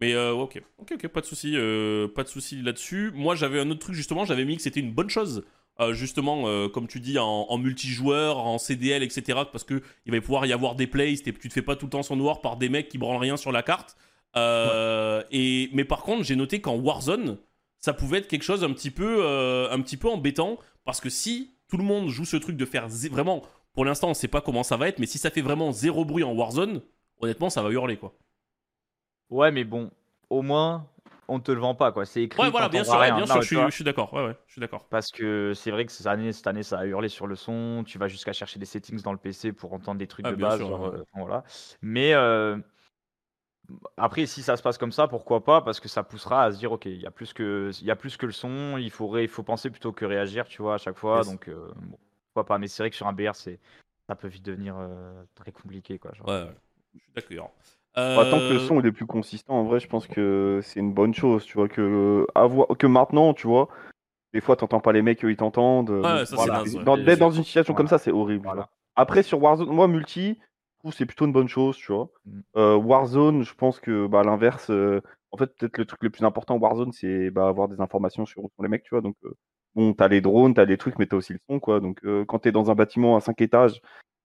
Mais 0.01 0.13
euh, 0.15 0.33
ok, 0.33 0.61
ok, 0.79 0.93
ok, 0.95 1.09
pas 1.09 1.21
de 1.21 1.27
souci, 1.27 1.53
euh, 1.55 2.09
pas 2.09 2.25
de 2.25 2.29
souci 2.29 2.61
là-dessus. 2.63 3.13
Moi, 3.15 3.37
j'avais 3.37 3.61
un 3.61 3.71
autre 3.71 3.79
truc 3.79 3.95
justement. 3.95 4.25
J'avais 4.25 4.45
mis 4.45 4.57
que 4.57 4.63
c'était 4.63 4.81
une 4.81 4.93
bonne 4.93 5.09
chose. 5.09 5.45
Euh, 5.81 5.93
justement, 5.93 6.45
euh, 6.47 6.69
comme 6.69 6.87
tu 6.87 7.01
dis, 7.01 7.19
en, 7.19 7.59
multijoueur, 7.59 8.39
en 8.39 8.59
CDL, 8.59 9.03
etc. 9.03 9.41
Parce 9.51 9.65
que 9.65 9.83
il 10.07 10.13
va 10.13 10.21
pouvoir 10.21 10.47
y 10.47 10.53
avoir 10.53 10.75
des 10.75 10.87
plays. 10.87 11.17
Tu 11.17 11.33
te 11.33 11.53
fais 11.53 11.63
pas 11.63 11.77
tout 11.77 11.87
le 11.87 11.91
temps 11.91 12.03
son 12.03 12.17
noir 12.17 12.41
par 12.41 12.57
des 12.57 12.69
mecs 12.69 12.89
qui 12.89 12.99
branlent 12.99 13.21
rien 13.21 13.37
sur 13.37 13.53
la 13.53 13.63
carte. 13.63 13.97
Euh, 14.37 15.23
mais 15.31 15.85
par 15.85 16.03
contre, 16.03 16.23
j'ai 16.25 16.37
noté 16.37 16.61
qu'en 16.61 16.77
Warzone, 16.77 17.39
ça 17.81 17.93
pouvait 17.93 18.19
être 18.19 18.29
quelque 18.29 18.45
chose 18.45 18.65
un 18.65 18.73
petit 18.73 18.91
peu, 18.91 19.27
un 19.71 19.81
petit 19.81 19.97
peu 19.97 20.09
embêtant 20.09 20.59
parce 20.85 21.01
que 21.01 21.11
si 21.11 21.57
tout 21.69 21.77
le 21.77 21.85
monde 21.85 22.09
joue 22.09 22.25
ce 22.25 22.37
truc 22.37 22.57
de 22.57 22.65
faire 22.65 22.89
vraiment, 22.89 23.43
pour 23.73 23.85
l'instant, 23.85 24.11
on 24.11 24.15
sait 24.15 24.29
pas 24.29 24.41
comment 24.41 24.63
ça 24.63 24.77
va 24.77 24.89
être, 24.89 24.99
mais 24.99 25.07
si 25.07 25.19
ça 25.19 25.31
fait 25.31 25.41
vraiment 25.41 25.73
zéro 25.73 26.05
bruit 26.05 26.25
en 26.25 26.33
Warzone, 26.33 26.83
honnêtement, 27.21 27.51
ça 27.51 27.63
va 27.63 27.71
hurler 27.71 27.97
quoi. 27.97 28.15
Ouais, 29.31 29.51
mais 29.51 29.65
bon, 29.65 29.91
au 30.31 30.43
moins, 30.43 30.87
on 31.29 31.41
te 31.41 31.53
le 31.53 31.61
vend 31.61 31.75
pas, 31.75 31.93
quoi. 31.93 32.05
C'est 32.07 32.23
écrit. 32.23 32.43
Ouais, 32.43 32.51
voilà, 32.51 32.69
bien 32.69 32.85
sûr, 32.85 32.99
ouais, 32.99 33.11
bien 33.11 33.21
Non, 33.21 33.27
sûr, 33.27 33.69
je 33.71 33.75
suis, 33.75 33.85
d'accord. 33.85 34.13
Ouais, 34.15 34.25
ouais, 34.25 34.37
je 34.47 34.53
suis 34.53 34.61
d'accord. 34.61 34.87
Parce 34.89 35.11
que 35.11 35.53
c'est 35.55 35.71
vrai 35.71 35.85
que 35.87 35.93
cette 35.93 36.07
année, 36.07 36.33
cette 36.33 36.47
année, 36.47 36.63
ça 36.63 36.79
a 36.79 36.87
hurlé 36.87 37.09
sur 37.09 37.27
le 37.27 37.37
son. 37.37 37.85
Tu 37.87 37.99
vas 37.99 38.09
jusqu'à 38.09 38.33
chercher 38.33 38.59
des 38.59 38.67
settings 38.67 39.01
dans 39.03 39.13
le 39.13 39.19
PC 39.19 39.53
pour 39.53 39.73
entendre 39.73 39.99
des 39.99 40.07
trucs 40.07 40.27
Ah, 40.27 40.31
de 40.33 40.37
base. 40.37 40.59
sûr, 40.59 40.69
genre, 40.69 40.93
ouais. 40.93 40.99
euh, 40.99 41.05
voilà. 41.15 41.45
Mais 41.83 42.15
euh, 42.15 42.59
après, 43.97 44.27
si 44.27 44.43
ça 44.43 44.57
se 44.57 44.63
passe 44.63 44.77
comme 44.79 44.93
ça, 44.93 45.09
pourquoi 45.09 45.43
pas? 45.45 45.63
Parce 45.63 45.81
que 45.81 45.89
ça 45.89 46.03
poussera 46.03 46.45
à 46.45 46.53
se 46.53 46.59
dire, 46.59 46.73
ok, 46.73 46.85
il 46.87 47.01
y 47.01 47.07
a 47.07 47.11
plus 47.11 47.33
que, 47.33 47.71
il 47.81 47.87
y 47.87 47.91
a 47.91 47.97
plus 47.97 48.17
que 48.17 48.27
le 48.27 48.33
son. 48.33 48.77
Il 48.79 48.91
faut, 48.91 49.17
il 49.19 49.29
faut 49.29 49.43
penser 49.43 49.71
plutôt 49.71 49.93
que 49.93 50.05
réagir, 50.05 50.47
tu 50.47 50.63
vois, 50.63 50.75
à 50.75 50.79
chaque 50.79 50.99
fois. 50.99 51.19
Yes. 51.19 51.27
Donc, 51.27 51.49
euh, 51.49 51.73
bon, 51.77 51.99
pourquoi 52.33 52.47
pas? 52.47 52.59
Mais 52.59 52.69
c'est 52.69 52.83
vrai 52.83 52.91
que 52.91 52.97
sur 52.97 53.07
un 53.07 53.13
BR, 53.13 53.35
c'est, 53.35 53.59
ça 54.09 54.15
peut 54.17 54.29
vite 54.29 54.45
devenir 54.45 54.77
euh, 54.79 55.23
très 55.35 55.53
compliqué, 55.53 55.99
quoi. 55.99 56.13
genre. 56.13 56.29
Ouais, 56.29 56.43
ouais, 56.43 56.55
je 56.95 57.01
suis 57.01 57.13
d'accord. 57.15 57.53
Bah, 57.97 58.27
tant 58.31 58.39
que 58.39 58.53
le 58.53 58.57
Euh, 58.57 58.59
son 58.59 58.81
il 58.81 58.87
est 58.87 58.93
plus 58.93 59.07
consistant, 59.07 59.55
en 59.55 59.65
vrai, 59.65 59.79
je 59.81 59.87
pense 59.89 60.07
que 60.07 60.61
c'est 60.63 60.81
une 60.81 60.93
bonne 60.93 61.15
chose, 61.15 61.45
tu 61.45 61.55
vois, 61.57 61.69
que, 61.69 62.27
avoir, 62.35 62.67
que 62.77 62.87
maintenant, 62.87 63.35
tu 63.35 63.47
vois, 63.47 63.69
Des 64.33 64.41
fois, 64.41 64.57
t'entends 64.57 64.81
pas 64.81 64.93
les 64.93 65.01
mecs, 65.03 65.25
eux, 65.25 65.31
ils 65.31 65.37
t'entendent. 65.37 65.91
euh, 65.91 66.19
Ouais, 66.19 66.27
ça, 66.27 66.35
voilà. 66.35 66.65
c'est. 66.67 66.83
Dans- 66.83 67.31
une 67.31 67.45
situation 67.45 67.73
comme 67.73 67.87
ça, 67.87 67.99
c'est 67.99 68.11
horrible. 68.11 68.43
Voilà. 68.43 68.69
Après, 68.97 69.23
sur 69.23 69.41
Warzone, 69.41 69.69
moi, 69.69 69.87
multi, 69.87 70.41
c'est 70.91 71.07
plutôt 71.07 71.25
une 71.27 71.33
bonne 71.33 71.47
chose, 71.49 71.77
tu 71.77 71.93
vois. 71.93 72.09
Mm. 72.27 72.41
Euh, 72.57 72.77
Warzone, 72.77 73.43
je 73.45 73.55
pense 73.55 73.79
que, 73.79 74.09
bah, 74.09 74.21
à 74.21 74.25
l'inverse, 74.25 74.71
euh, 74.71 75.01
en 75.31 75.37
fait, 75.37 75.57
peut-être 75.57 75.79
le 75.79 75.85
truc 75.85 76.03
le 76.03 76.11
plus 76.11 76.25
important, 76.25 76.57
Warzone, 76.57 76.91
c'est 76.91 77.31
bah, 77.31 77.47
avoir 77.47 77.69
des 77.69 77.81
informations 77.81 78.27
sur, 78.27 78.43
sur 78.43 78.63
les 78.63 78.69
mecs, 78.69 78.83
tu 78.83 78.91
vois. 78.91 79.01
Donc, 79.03 79.15
euh, 79.25 79.35
bon, 79.77 79.93
t'as 79.95 80.09
les 80.09 80.21
drones, 80.21 80.53
t'as 80.53 80.65
les 80.65 80.77
trucs, 80.77 80.99
mais 80.99 81.07
t'as 81.07 81.17
aussi 81.17 81.33
le 81.33 81.39
son, 81.49 81.61
quoi. 81.61 81.79
Donc, 81.79 82.01
euh, 82.05 82.25
quand 82.25 82.41
t'es 82.41 82.51
dans 82.53 82.73
un 82.73 82.75
bâtiment 82.75 83.17
à 83.17 83.21
5 83.21 83.41
étages, 83.41 83.81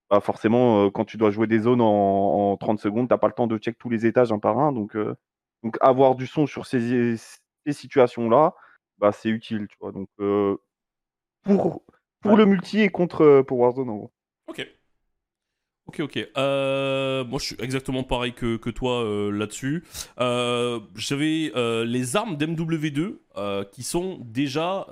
bah, 0.09 0.19
forcément, 0.21 0.85
euh, 0.85 0.89
quand 0.89 1.05
tu 1.05 1.17
dois 1.17 1.31
jouer 1.31 1.47
des 1.47 1.59
zones 1.59 1.81
en, 1.81 2.51
en 2.51 2.57
30 2.57 2.79
secondes, 2.79 3.07
t'as 3.09 3.17
pas 3.17 3.27
le 3.27 3.33
temps 3.33 3.47
de 3.47 3.57
check 3.57 3.77
tous 3.77 3.89
les 3.89 4.05
étages 4.05 4.31
un 4.31 4.39
par 4.39 4.57
un. 4.59 4.71
Donc, 4.71 4.95
euh, 4.95 5.15
donc 5.63 5.77
avoir 5.81 6.15
du 6.15 6.25
son 6.27 6.47
sur 6.47 6.65
ces, 6.65 7.15
ces 7.17 7.73
situations-là, 7.73 8.55
bah, 8.97 9.11
c'est 9.11 9.29
utile, 9.29 9.67
tu 9.69 9.77
vois. 9.79 9.91
Donc, 9.91 10.09
euh, 10.19 10.57
pour, 11.43 11.83
pour 12.21 12.37
le 12.37 12.45
multi 12.45 12.81
et 12.81 12.89
contre 12.89 13.43
pour 13.47 13.59
Warzone, 13.59 13.89
en 13.89 13.95
gros. 13.95 14.11
Ok. 14.47 14.67
Ok, 15.85 16.01
ok. 16.01 16.29
Euh, 16.37 17.25
moi, 17.25 17.39
je 17.39 17.45
suis 17.45 17.55
exactement 17.59 18.03
pareil 18.03 18.33
que, 18.33 18.57
que 18.57 18.69
toi 18.69 19.03
euh, 19.03 19.31
là-dessus. 19.31 19.83
Euh, 20.19 20.79
J'avais 20.95 21.51
les 21.85 22.15
armes 22.15 22.35
d'MW2 22.35 23.17
euh, 23.37 23.63
qui 23.63 23.81
sont 23.81 24.19
déjà 24.21 24.85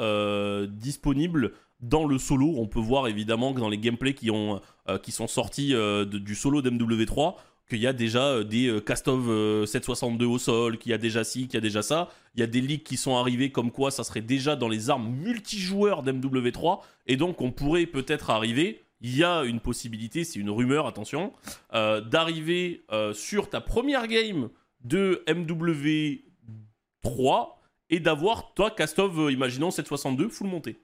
disponibles 0.70 1.54
dans 1.80 2.06
le 2.06 2.18
solo. 2.18 2.56
On 2.58 2.68
peut 2.68 2.80
voir 2.80 3.08
évidemment 3.08 3.54
que 3.54 3.60
dans 3.60 3.70
les 3.70 3.78
gameplays 3.78 4.14
qui, 4.14 4.32
ont, 4.32 4.60
euh, 4.90 4.98
qui 4.98 5.12
sont 5.12 5.28
sortis 5.28 5.74
euh, 5.74 6.06
du 6.06 6.36
solo 6.36 6.62
d'MW3, 6.62 7.36
qu'il 7.70 7.80
y 7.80 7.88
a 7.88 7.94
déjà 7.94 8.28
euh, 8.28 8.44
des 8.44 8.80
Castov 8.86 9.30
euh, 9.30 9.66
762 9.66 10.26
au 10.26 10.38
sol, 10.38 10.78
qu'il 10.78 10.92
y 10.92 10.94
a 10.94 10.98
déjà 10.98 11.24
ci, 11.24 11.48
qu'il 11.48 11.56
y 11.56 11.58
a 11.58 11.62
déjà 11.62 11.82
ça. 11.82 12.10
Il 12.36 12.40
y 12.40 12.44
a 12.44 12.48
des 12.48 12.62
leaks 12.62 12.84
qui 12.84 12.98
sont 12.98 13.16
arrivés 13.16 13.52
comme 13.52 13.72
quoi 13.72 13.92
ça 13.92 14.04
serait 14.04 14.22
déjà 14.22 14.56
dans 14.56 14.70
les 14.70 14.90
armes 14.90 15.10
multijoueurs 15.10 16.04
d'MW3. 16.04 16.80
Et 17.06 17.18
donc, 17.18 17.42
on 17.42 17.52
pourrait 17.52 17.86
peut-être 17.86 18.30
arriver 18.30 18.84
il 19.00 19.16
y 19.16 19.24
a 19.24 19.44
une 19.44 19.60
possibilité, 19.60 20.24
c'est 20.24 20.40
une 20.40 20.50
rumeur, 20.50 20.88
attention, 20.88 21.32
d'arriver 21.72 22.84
sur 23.14 23.48
ta 23.48 23.62
première 23.62 24.08
game 24.08 24.50
de 24.84 25.24
MW3 25.28 27.50
et 27.90 28.00
d'avoir, 28.00 28.54
toi, 28.54 28.72
Castov, 28.72 29.20
euh, 29.20 29.32
imaginons 29.32 29.72
762, 29.72 30.30
full 30.30 30.48
monté. 30.48 30.82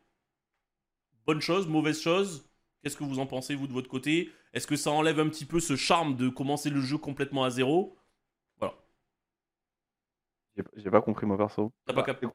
Bonne 1.26 1.42
chose, 1.42 1.68
mauvaise 1.68 2.00
chose 2.02 2.46
Qu'est-ce 2.82 2.96
que 2.96 3.04
vous 3.04 3.20
en 3.20 3.26
pensez, 3.26 3.56
vous, 3.56 3.68
de 3.68 3.74
votre 3.74 3.90
côté? 3.90 4.30
Est-ce 4.54 4.68
que 4.68 4.76
ça 4.78 4.92
enlève 4.92 5.20
un 5.20 5.28
petit 5.30 5.44
peu 5.46 5.60
ce 5.60 5.76
charme 5.76 6.16
de 6.16 6.30
commencer 6.30 6.70
le 6.70 6.80
jeu 6.82 6.98
complètement 6.98 7.44
à 7.44 7.50
zéro? 7.50 7.98
J'ai 10.58 10.64
j'ai 10.78 10.90
pas 10.92 11.02
compris, 11.02 11.26
moi, 11.28 11.38
perso. 11.38 11.72
T'as 11.86 11.94
pas 11.94 12.04
capté? 12.04 12.28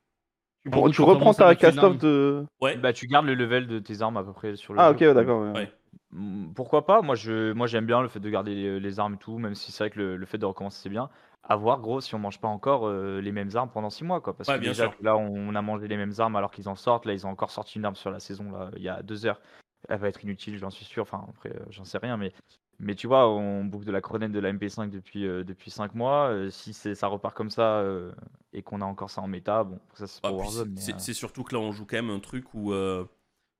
Tu, 0.65 0.71
gros, 0.71 0.89
reprends 1.05 1.35
ta 1.35 1.49
arme. 1.87 1.99
de. 1.99 2.47
Ouais, 2.61 2.79
Bah, 2.81 2.93
tu 2.93 3.07
gardes 3.07 3.27
le 3.27 3.35
level 3.35 3.67
de 3.67 3.79
tes 3.79 4.03
armes 4.03 4.17
à 4.17 4.25
peu 4.25 4.33
près 4.33 4.57
sur 4.57 4.75
le 4.75 4.83
Ah, 4.83 4.91
jeu. 4.91 4.93
ok, 4.93 5.01
ouais, 5.01 5.15
d'accord. 5.15 5.43
ouais. 5.43 5.55
Ouais. 5.55 5.73
Mm, 6.13 6.53
Pourquoi 6.55 6.87
pas? 6.87 7.03
Moi, 7.03 7.15
je, 7.15 7.53
moi, 7.53 7.67
j'aime 7.67 7.87
bien 7.87 8.03
le 8.03 8.09
fait 8.09 8.21
de 8.21 8.31
garder 8.31 8.55
les, 8.55 8.81
les 8.81 9.01
armes 9.01 9.15
et 9.15 9.19
tout, 9.19 9.39
même 9.39 9.55
si 9.55 9.73
c'est 9.73 9.85
vrai 9.85 9.91
que 9.91 9.99
le, 9.99 10.17
le 10.17 10.27
fait 10.27 10.39
de 10.39 10.47
recommencer 10.47 10.81
c'est 10.83 10.89
bien. 10.91 11.11
À 11.51 11.57
voir, 11.57 11.81
gros, 11.81 12.01
si 12.03 12.15
on 12.15 12.19
mange 12.19 12.41
pas 12.41 12.49
encore 12.49 12.87
euh, 12.87 13.21
les 13.21 13.33
mêmes 13.33 13.51
armes 13.55 13.71
pendant 13.71 13.89
6 13.91 14.05
mois, 14.05 14.21
quoi. 14.21 14.37
Parce 14.37 14.51
Ouais, 14.51 14.57
que 14.57 14.61
bien 14.61 14.71
déjà, 14.71 14.85
sûr. 14.85 14.97
que 14.99 15.03
là, 15.03 15.17
on, 15.17 15.55
a 15.55 15.63
mangé 15.63 15.89
les 15.89 15.97
mêmes 15.97 16.13
armes 16.19 16.37
alors 16.37 16.51
qu'ils 16.51 16.69
en 16.69 16.75
sortent. 16.77 17.07
Là, 17.07 17.15
ils 17.15 17.27
ont 17.27 17.31
encore 17.31 17.51
sorti 17.51 17.79
une 17.79 17.85
arme 17.87 17.97
sur 17.97 18.11
la 18.11 18.21
saison, 18.21 18.51
là, 18.51 18.71
il 18.77 18.83
y 18.83 18.89
a 18.89 19.03
deux 19.03 19.25
heures. 19.25 19.41
Elle 19.89 19.99
va 19.99 20.09
être 20.09 20.23
inutile, 20.25 20.59
j'en 20.59 20.71
suis 20.71 20.85
sûr. 20.85 21.03
Enfin, 21.05 21.25
après, 21.29 21.51
euh, 21.51 21.65
j'en 21.71 21.85
sais 21.85 21.99
rien, 21.99 22.17
mais, 22.19 22.33
mais 22.81 22.95
tu 22.95 23.07
vois, 23.07 23.29
on 23.31 23.65
bouffe 23.65 23.85
de 23.87 23.93
la 23.93 24.01
cronette 24.03 24.33
de 24.33 24.41
la 24.41 24.51
MP5 24.53 24.91
depuis, 24.91 25.27
euh, 25.27 25.43
depuis 25.45 25.71
5 25.71 25.95
mois. 25.95 26.29
euh, 26.29 26.51
si 26.51 26.75
c'est- 26.75 26.95
ça 26.95 27.07
repart 27.07 27.35
comme 27.35 27.51
ça 27.51 27.79
euh, 27.81 28.13
et 28.53 28.63
qu'on 28.63 28.83
a 28.83 28.85
encore 28.85 29.09
ça 29.11 29.23
en 29.23 29.29
méta, 29.29 29.65
bon, 29.65 29.79
ça 29.95 30.07
c'est 30.07 30.21
Ah, 30.23 30.29
pour 30.29 30.39
puis 30.39 30.49
Warzone. 30.49 30.65
c'est- 30.67 30.75
mais, 30.75 30.81
c'est 30.81 30.93
euh, 30.93 30.99
c'est 30.99 31.15
surtout 31.15 31.45
que 31.45 31.55
là, 31.55 31.61
on 31.61 31.73
joue 31.73 31.87
quand 31.87 31.97
même 31.97 32.11
un 32.11 32.21
truc 32.21 32.53
où. 32.55 32.73
euh, 32.73 33.07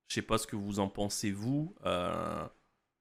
je 0.09 0.15
sais 0.15 0.23
pas 0.23 0.39
ce 0.39 0.47
que 0.47 0.57
vous 0.57 0.81
en 0.81 0.89
pensez, 0.89 1.31
vous. 1.33 1.75
euh, 1.87 2.47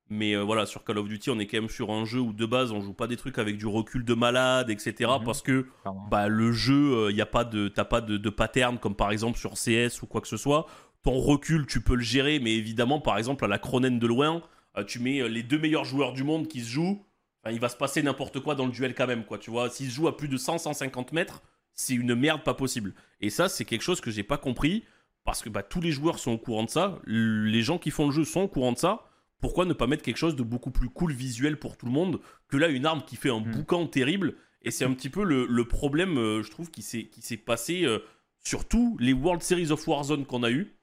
mais 0.10 0.36
euh, 0.36 0.44
voilà, 0.44 0.66
sur 0.66 0.84
Call 0.84 0.98
of 0.98 1.08
Duty, 1.08 1.30
on 1.30 1.40
est 1.40 1.48
quand 1.48 1.58
même 1.58 1.70
sur 1.70 1.92
un 1.92 2.06
jeu 2.06 2.20
où 2.20 2.34
de 2.34 2.46
base, 2.46 2.72
on 2.72 2.82
joue 2.82 2.94
pas 2.94 3.08
des 3.08 3.18
trucs 3.18 3.38
avec 3.38 3.58
du 3.58 3.66
recul 3.66 4.06
de 4.06 4.14
malade, 4.14 4.70
etc. 4.70 5.12
Mhm. 5.20 5.26
Parce 5.26 5.42
que 5.42 5.68
bah, 6.10 6.28
le 6.28 6.52
jeu, 6.52 7.08
il 7.10 7.16
y 7.16 7.22
a 7.22 7.26
pas 7.26 7.44
de, 7.44 7.68
t'as 7.68 7.86
pas 7.86 8.02
de, 8.02 8.18
de 8.18 8.30
pattern 8.30 8.78
comme 8.78 8.96
par 8.96 9.12
exemple 9.12 9.38
sur 9.38 9.54
CS 9.54 10.02
ou 10.02 10.08
quoi 10.08 10.22
que 10.22 10.28
ce 10.28 10.38
soit. 10.38 10.68
Ton 11.04 11.20
recul, 11.20 11.66
tu 11.68 11.82
peux 11.82 11.96
le 11.96 12.02
gérer, 12.02 12.40
mais 12.40 12.54
évidemment, 12.56 13.00
par 13.00 13.18
exemple, 13.18 13.46
à 13.46 13.48
la 13.48 13.60
Cronen 13.60 14.00
de 14.00 14.08
loin, 14.08 14.42
euh, 14.78 14.84
tu 14.84 15.00
mets 15.00 15.22
euh, 15.22 15.28
les 15.28 15.44
deux 15.44 15.58
meilleurs 15.58 15.86
joueurs 15.86 16.14
du 16.14 16.24
monde 16.24 16.48
qui 16.48 16.62
se 16.62 16.70
jouent. 16.70 17.04
Enfin, 17.44 17.54
il 17.54 17.60
va 17.60 17.70
se 17.70 17.78
passer 17.78 18.02
n'importe 18.04 18.40
quoi 18.40 18.56
dans 18.56 18.66
le 18.66 18.72
duel 18.72 18.94
quand 18.94 19.08
même, 19.08 19.26
quoi. 19.26 19.38
Tu 19.38 19.50
vois, 19.50 19.70
s'ils 19.70 19.90
se 19.90 19.96
jouent 19.96 20.08
à 20.08 20.18
plus 20.18 20.28
de 20.28 20.38
100-150 20.38 21.14
mètres, 21.14 21.42
c'est 21.74 21.94
une 21.94 22.16
merde 22.16 22.44
pas 22.44 22.54
possible. 22.54 22.94
Et 23.22 23.30
ça, 23.30 23.50
c'est 23.50 23.66
quelque 23.66 23.84
chose 23.84 24.02
que 24.02 24.12
j'ai 24.12 24.24
pas 24.24 24.38
compris 24.38 24.84
parce 25.24 25.42
que 25.42 25.50
bah, 25.50 25.64
tous 25.64 25.82
les 25.82 25.92
joueurs 25.92 26.20
sont 26.20 26.32
au 26.32 26.38
courant 26.38 26.64
de 26.64 26.70
ça. 26.70 27.00
Les 27.06 27.62
gens 27.62 27.78
qui 27.78 27.92
font 27.92 28.08
le 28.08 28.12
jeu 28.12 28.24
sont 28.24 28.42
au 28.42 28.48
courant 28.48 28.72
de 28.72 28.78
ça. 28.78 29.04
Pourquoi 29.40 29.66
ne 29.66 29.74
pas 29.74 29.88
mettre 29.88 30.04
quelque 30.04 30.18
chose 30.18 30.36
de 30.36 30.44
beaucoup 30.44 30.72
plus 30.72 30.90
cool 30.90 31.12
visuel 31.14 31.58
pour 31.60 31.78
tout 31.78 31.86
le 31.86 31.92
monde 31.92 32.20
que 32.48 32.58
là 32.58 32.68
une 32.70 32.86
arme 32.86 33.04
qui 33.06 33.16
fait 33.16 33.30
un 33.30 33.40
Mm. 33.40 33.52
boucan 33.52 33.88
terrible? 33.88 34.36
Et 34.64 34.72
c'est 34.72 34.86
un 34.86 34.94
petit 34.94 35.10
peu 35.10 35.24
le, 35.24 35.46
le 35.46 35.66
problème, 35.66 36.18
euh, 36.18 36.42
je 36.44 36.50
trouve, 36.52 36.72
qui 36.72 36.82
s'est 36.82 37.06
qui 37.06 37.22
s'est 37.22 37.38
passé 37.38 37.84
euh, 37.86 38.00
sur 38.44 38.68
tous 38.68 38.98
les 39.00 39.14
World 39.14 39.42
Series 39.44 39.72
of 39.72 39.88
Warzone 39.88 40.26
qu'on 40.26 40.44
a 40.44 40.50
eu. 40.52 40.76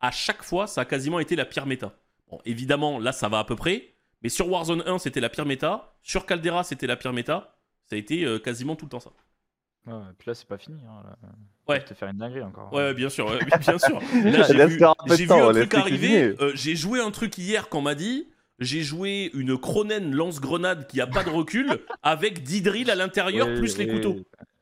À 0.00 0.10
chaque 0.10 0.42
fois, 0.42 0.66
ça 0.66 0.82
a 0.82 0.84
quasiment 0.84 1.18
été 1.18 1.34
la 1.36 1.44
pire 1.46 1.66
méta. 1.66 1.96
Bon, 2.30 2.38
évidemment, 2.44 2.98
là, 2.98 3.12
ça 3.12 3.28
va 3.28 3.38
à 3.38 3.44
peu 3.44 3.56
près. 3.56 3.94
Mais 4.22 4.28
sur 4.28 4.48
Warzone 4.50 4.82
1, 4.86 4.98
c'était 4.98 5.20
la 5.20 5.28
pire 5.30 5.46
méta. 5.46 5.96
Sur 6.02 6.26
Caldera, 6.26 6.62
c'était 6.64 6.86
la 6.86 6.96
pire 6.96 7.12
méta. 7.12 7.56
Ça 7.86 7.96
a 7.96 7.98
été 7.98 8.24
euh, 8.24 8.38
quasiment 8.38 8.76
tout 8.76 8.84
le 8.86 8.90
temps 8.90 9.00
ça. 9.00 9.12
Ouais, 9.86 9.92
et 9.94 10.14
puis 10.18 10.28
là, 10.28 10.34
c'est 10.34 10.46
pas 10.46 10.58
fini. 10.58 10.78
Hein, 10.86 11.02
là. 11.04 11.16
Ouais. 11.68 11.76
Ils 11.76 11.80
peuvent 11.80 11.88
te 11.88 11.94
faire 11.94 12.08
une 12.08 12.18
dinguerie 12.18 12.42
encore. 12.42 12.72
Ouais, 12.72 12.94
bien 12.94 13.08
sûr, 13.08 13.26
ouais, 13.26 13.38
bien 13.60 13.78
sûr. 13.78 14.00
Là, 14.24 14.42
j'ai 14.48 14.66
vu, 14.66 14.78
faire 14.78 14.90
un 14.90 14.94
peu 15.06 15.10
de 15.10 15.16
j'ai 15.16 15.22
vu 15.24 15.28
temps, 15.28 15.48
un 15.48 15.52
laisse 15.52 15.68
truc 15.68 15.74
arriver. 15.80 16.34
euh, 16.40 16.52
j'ai 16.54 16.76
joué 16.76 17.00
un 17.00 17.10
truc 17.10 17.36
hier 17.38 17.68
qu'on 17.68 17.80
m'a 17.82 17.94
dit. 17.94 18.28
J'ai 18.58 18.82
joué 18.82 19.30
une 19.34 19.58
Cronen 19.58 20.14
lance-grenade 20.14 20.86
qui 20.86 21.00
a 21.00 21.06
pas 21.08 21.24
de 21.24 21.30
recul 21.30 21.68
avec 22.04 22.42
10 22.44 22.62
drills 22.62 22.90
à 22.90 22.94
l'intérieur 22.94 23.48
Ouais, 23.48 23.56
plus 23.56 23.76
les 23.78 23.86
ouais, 23.86 23.92
couteaux. 23.94 24.16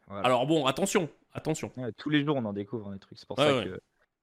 voilà. 0.07 0.25
Alors 0.25 0.47
bon, 0.47 0.65
attention, 0.65 1.11
attention. 1.35 1.71
Ouais, 1.77 1.93
tous 1.99 2.09
les 2.09 2.25
jours, 2.25 2.37
on 2.37 2.45
en 2.47 2.53
découvre 2.55 2.89
hein, 2.89 2.93
des 2.95 2.99
trucs. 2.99 3.19
C'est 3.19 3.27
pour 3.29 3.39
Ouais, 3.39 3.45
ça 3.47 3.57
ouais. 3.59 3.65
que 3.67 3.81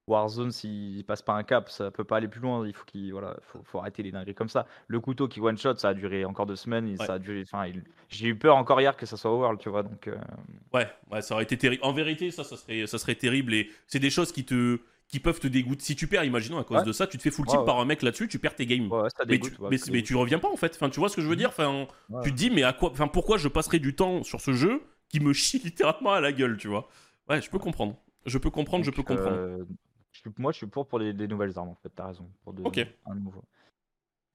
Warzone, 0.08 0.50
s'il 0.50 1.04
passe 1.04 1.22
pas 1.22 1.34
un 1.34 1.42
cap, 1.42 1.68
ça 1.70 1.90
peut 1.90 2.04
pas 2.04 2.16
aller 2.16 2.28
plus 2.28 2.40
loin. 2.40 2.66
Il 2.66 2.72
faut 2.72 2.84
qu'il, 2.84 3.12
voilà, 3.12 3.36
faut, 3.42 3.60
faut 3.64 3.78
arrêter 3.78 4.02
les 4.02 4.10
dingueries 4.10 4.34
comme 4.34 4.48
ça. 4.48 4.66
Le 4.86 5.00
couteau 5.00 5.28
qui 5.28 5.40
one 5.40 5.56
shot, 5.58 5.76
ça 5.76 5.90
a 5.90 5.94
duré 5.94 6.24
encore 6.24 6.46
deux 6.46 6.56
semaines. 6.56 6.88
Et 6.88 6.96
Ouais. 6.98 7.06
ça 7.06 7.14
a 7.14 7.18
duré. 7.18 7.42
Enfin, 7.42 7.66
il- 7.66 7.84
j'ai 8.08 8.28
eu 8.28 8.34
peur 8.36 8.56
encore 8.56 8.80
hier 8.80 8.96
que 8.96 9.06
ça 9.06 9.16
soit 9.16 9.30
au 9.30 9.38
World, 9.38 9.60
tu 9.60 9.68
vois. 9.68 9.82
Donc, 9.82 10.08
euh, 10.08 10.16
Ouais, 10.72 10.88
ouais, 11.10 11.22
ça 11.22 11.34
aurait 11.34 11.44
été 11.44 11.56
terrible. 11.56 11.82
En 11.84 11.92
vérité, 11.92 12.30
ça, 12.30 12.44
ça 12.44 12.56
serait, 12.56 12.86
ça 12.86 12.98
serait 12.98 13.14
terrible. 13.14 13.54
Et 13.54 13.70
c'est 13.86 13.98
des 14.00 14.10
choses 14.10 14.32
qui 14.32 14.44
te, 14.44 14.78
qui 15.08 15.20
peuvent 15.20 15.40
te 15.40 15.46
dégoûter. 15.48 15.82
Si 15.82 15.96
tu 15.96 16.06
perds, 16.06 16.24
imaginons 16.24 16.58
à 16.58 16.64
cause 16.64 16.78
Ouais. 16.80 16.84
de 16.84 16.92
ça, 16.92 17.06
tu 17.06 17.16
te 17.16 17.22
fais 17.22 17.30
full 17.30 17.46
team 17.46 17.60
ouais. 17.60 17.64
par 17.64 17.78
un 17.80 17.84
mec 17.86 18.02
là-dessus, 18.02 18.28
tu 18.28 18.38
perds 18.38 18.54
tes 18.54 18.66
games. 18.66 18.88
mais 19.26 19.38
tu, 19.38 19.52
mais, 19.90 20.02
tu 20.02 20.14
reviens 20.16 20.38
pas 20.38 20.48
en 20.50 20.56
fait. 20.56 20.72
Enfin, 20.74 20.90
tu 20.90 21.00
vois 21.00 21.08
ce 21.08 21.16
que 21.16 21.22
je 21.22 21.28
veux 21.28 21.36
dire? 21.36 21.48
Enfin, 21.48 21.86
tu 22.22 22.30
te 22.30 22.36
dis 22.36 22.50
mais 22.50 22.62
à 22.62 22.72
quoi 22.74 22.90
Enfin, 22.90 23.08
pourquoi 23.08 23.38
je 23.38 23.48
passerai 23.48 23.78
du 23.78 23.94
temps 23.94 24.22
sur 24.22 24.40
ce 24.40 24.52
jeu 24.52 24.82
qui 25.08 25.20
me 25.20 25.32
chie 25.32 25.58
littéralement 25.58 26.12
à 26.12 26.20
la 26.20 26.32
gueule, 26.32 26.56
tu 26.58 26.68
vois? 26.68 26.88
Ouais, 27.30 27.40
je 27.40 27.48
peux 27.50 27.58
comprendre. 27.58 27.96
Je 28.26 28.36
peux 28.36 28.50
comprendre, 28.50 28.84
je 28.84 28.90
peux 28.90 29.02
comprendre. 29.02 29.30
euh, 29.36 29.64
suis- 30.20 30.30
moi, 30.38 30.52
je 30.52 30.58
suis 30.58 30.66
pour 30.66 30.86
pour 30.86 30.98
les, 30.98 31.12
les 31.12 31.28
nouvelles 31.28 31.58
armes. 31.58 31.70
En 31.70 31.74
fait, 31.82 31.90
t'as 31.94 32.06
raison. 32.08 32.28
Pour 32.44 32.52
de, 32.52 32.62
Ok. 32.64 32.86
un 33.06 33.14
nouveau. 33.14 33.42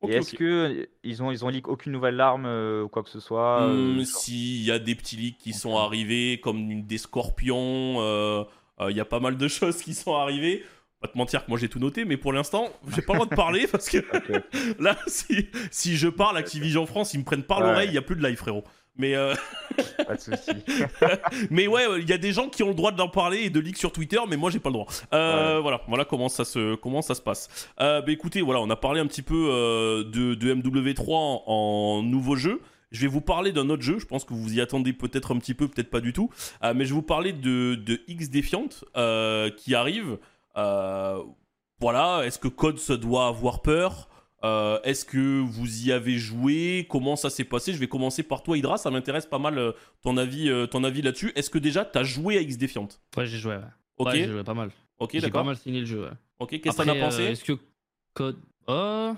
Ok, 0.02 0.12
et 0.12 0.16
est-ce 0.16 0.34
ok. 0.34 0.40
que 0.40 0.44
euh, 0.44 0.86
ils 1.04 1.24
ont 1.24 1.32
ils 1.32 1.46
ont 1.46 1.50
leak 1.50 1.68
aucune 1.70 1.94
nouvelle 1.94 2.20
arme 2.20 2.46
euh, 2.46 2.84
ou 2.84 2.90
quoi 2.90 3.04
que 3.04 3.10
ce 3.10 3.20
soit 3.22 3.62
euh, 3.62 4.00
Hmm, 4.00 4.04
S'il 4.04 4.64
y 4.64 4.72
a 4.72 4.80
des 4.80 4.96
petits 4.96 5.16
leaks 5.16 5.38
qui 5.38 5.54
sont 5.54 5.78
arrivés, 5.78 6.40
comme 6.42 6.58
une- 6.72 6.86
des 6.86 6.98
scorpions, 6.98 8.02
euh, 8.02 8.44
euh, 8.82 8.92
il 8.92 8.98
y 8.98 9.00
a 9.00 9.06
pas 9.06 9.20
mal 9.20 9.38
de 9.38 9.48
choses 9.48 9.82
qui 9.82 9.94
sont 9.94 10.16
arrivées. 10.16 10.64
Pas 11.00 11.08
te 11.10 11.18
mentir 11.18 11.44
que 11.46 11.52
moi 11.52 11.58
j'ai 11.60 11.68
tout 11.70 11.80
noté, 11.80 12.06
mais 12.06 12.16
pour 12.18 12.32
l'instant, 12.34 12.70
j'ai 12.88 13.02
pas 13.02 13.14
le 13.14 13.20
droit 13.20 13.30
de 13.30 13.36
parler 13.36 13.68
parce 13.68 13.90
que 13.90 13.98
là, 14.80 14.98
si, 15.08 15.48
si 15.72 15.96
je 15.98 16.08
parle, 16.08 16.38
Activision 16.38 16.86
France, 16.86 17.14
ils 17.14 17.20
me 17.20 17.24
prennent 17.26 17.44
par 17.44 17.62
l'oreille, 17.62 17.90
il 17.90 17.94
y 17.94 17.98
a 17.98 18.02
plus 18.02 18.16
de 18.16 18.24
live, 18.26 18.38
frérot. 18.38 18.64
Mais, 18.96 19.16
euh, 19.16 19.34
Pas 20.08 20.16
de 20.16 20.22
souci. 20.22 20.52
mais 21.50 21.66
ouais, 21.68 21.84
il 22.00 22.08
y 22.08 22.14
a 22.14 22.18
des 22.20 22.32
gens 22.32 22.48
qui 22.50 22.62
ont 22.62 22.68
le 22.70 22.76
droit 22.76 22.92
d'en 22.92 23.10
parler 23.10 23.40
et 23.40 23.50
de 23.50 23.60
leaks 23.60 23.78
sur 23.78 23.92
Twitter, 23.92 24.20
mais 24.30 24.38
moi 24.38 24.52
j'ai 24.52 24.60
pas 24.60 24.70
le 24.70 24.74
droit. 24.74 24.86
Euh, 25.14 25.60
Voilà, 25.62 25.82
voilà 25.88 26.06
comment 26.06 26.30
ça 26.30 26.46
se, 26.46 26.76
comment 26.76 27.02
ça 27.02 27.16
se 27.16 27.22
passe. 27.22 27.68
Euh, 27.82 28.02
bah 28.02 28.12
écoutez, 28.12 28.42
voilà, 28.42 28.62
on 28.62 28.70
a 28.70 28.76
parlé 28.76 29.00
un 29.00 29.08
petit 29.08 29.24
peu 29.24 29.48
euh, 29.50 30.04
de, 30.04 30.36
de 30.36 30.54
MW3 30.54 31.06
en, 31.10 31.44
en 31.48 32.04
nouveau 32.04 32.36
jeu. 32.36 32.62
Je 32.92 33.02
vais 33.02 33.08
vous 33.08 33.22
parler 33.22 33.52
d'un 33.52 33.70
autre 33.72 33.82
jeu, 33.82 33.98
je 33.98 34.06
pense 34.06 34.24
que 34.26 34.36
vous 34.36 34.54
y 34.54 34.62
attendez 34.62 34.94
peut-être 34.94 35.34
un 35.34 35.40
petit 35.40 35.56
peu, 35.56 35.68
peut-être 35.68 35.90
pas 35.90 36.00
du 36.02 36.14
tout. 36.14 36.30
Mais 36.62 36.86
je 36.86 36.90
vais 36.90 36.96
vous 36.96 37.02
parler 37.02 37.34
de, 37.34 37.74
de 37.74 38.02
X 38.08 38.30
Defiant 38.30 38.68
qui 39.58 39.74
arrive. 39.74 40.20
Voilà, 41.80 42.22
est-ce 42.26 42.38
que 42.38 42.48
Code 42.48 42.78
se 42.78 42.94
doit 42.94 43.26
avoir 43.28 43.64
peur? 43.64 44.10
Euh, 44.44 44.80
Est-ce 44.84 45.06
que 45.06 45.40
vous 45.40 45.86
y 45.88 45.92
avez 45.92 46.18
joué? 46.18 46.86
Comment 46.90 47.16
ça 47.16 47.30
s'est 47.30 47.46
passé? 47.46 47.72
Je 47.74 47.78
vais 47.78 47.88
commencer 47.88 48.24
par 48.24 48.44
toi, 48.44 48.58
Hydra. 48.58 48.78
Ça 48.78 48.92
m'intéresse 48.92 49.26
pas 49.26 49.40
mal 49.40 49.58
euh, 49.58 49.72
ton 50.02 50.18
avis, 50.18 50.50
euh, 50.50 50.68
ton 50.68 50.84
avis 50.84 51.02
là-dessus. 51.02 51.32
Est-ce 51.36 51.50
que 51.50 51.58
déjà 51.60 51.86
t'as 51.86 52.04
joué 52.04 52.38
à 52.38 52.42
X 52.42 52.58
Defiant? 52.58 52.90
Ouais, 53.16 53.26
j'ai 53.26 53.38
joué. 53.38 53.56
Ouais, 53.56 53.62
Ok, 53.98 54.08
Ouais, 54.08 54.16
j'ai 54.18 54.28
joué 54.32 54.44
pas 54.44 54.54
mal. 54.54 54.72
ok, 55.00 55.10
j'ai 55.14 55.22
pas 55.22 55.28
d'accord. 55.28 55.46
mal 55.46 55.58
signé 55.58 55.80
le 55.80 55.86
jeu. 55.86 56.04
Ouais. 56.04 56.12
Ok, 56.40 56.50
qu'est-ce 56.60 56.78
que 56.78 56.84
t'en 56.84 56.90
as 56.92 57.00
pensé? 57.00 57.24
Est-ce 57.24 57.44
que 57.46 57.58
code. 58.14 58.38
Euh... 58.70 59.14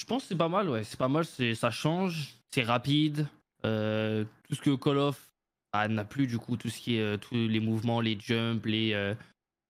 Je 0.00 0.04
pense 0.06 0.22
que 0.22 0.28
c'est 0.28 0.36
pas 0.36 0.48
mal, 0.48 0.68
ouais. 0.70 0.84
C'est 0.84 0.98
pas 0.98 1.08
mal, 1.08 1.24
c'est... 1.24 1.54
ça 1.54 1.70
change, 1.70 2.34
c'est 2.52 2.62
rapide. 2.62 3.26
Euh, 3.64 4.24
tout 4.48 4.54
ce 4.54 4.60
que 4.62 4.74
Call 4.76 4.96
of 4.98 5.20
ah, 5.72 5.86
n'a 5.88 6.04
plus, 6.04 6.26
du 6.26 6.38
coup, 6.38 6.56
tout 6.56 6.70
ce 6.70 6.78
qui 6.80 6.96
est. 6.96 7.00
euh, 7.02 7.16
tous 7.18 7.34
les 7.34 7.60
mouvements, 7.60 8.00
les 8.00 8.18
jumps, 8.18 8.64
les. 8.64 8.94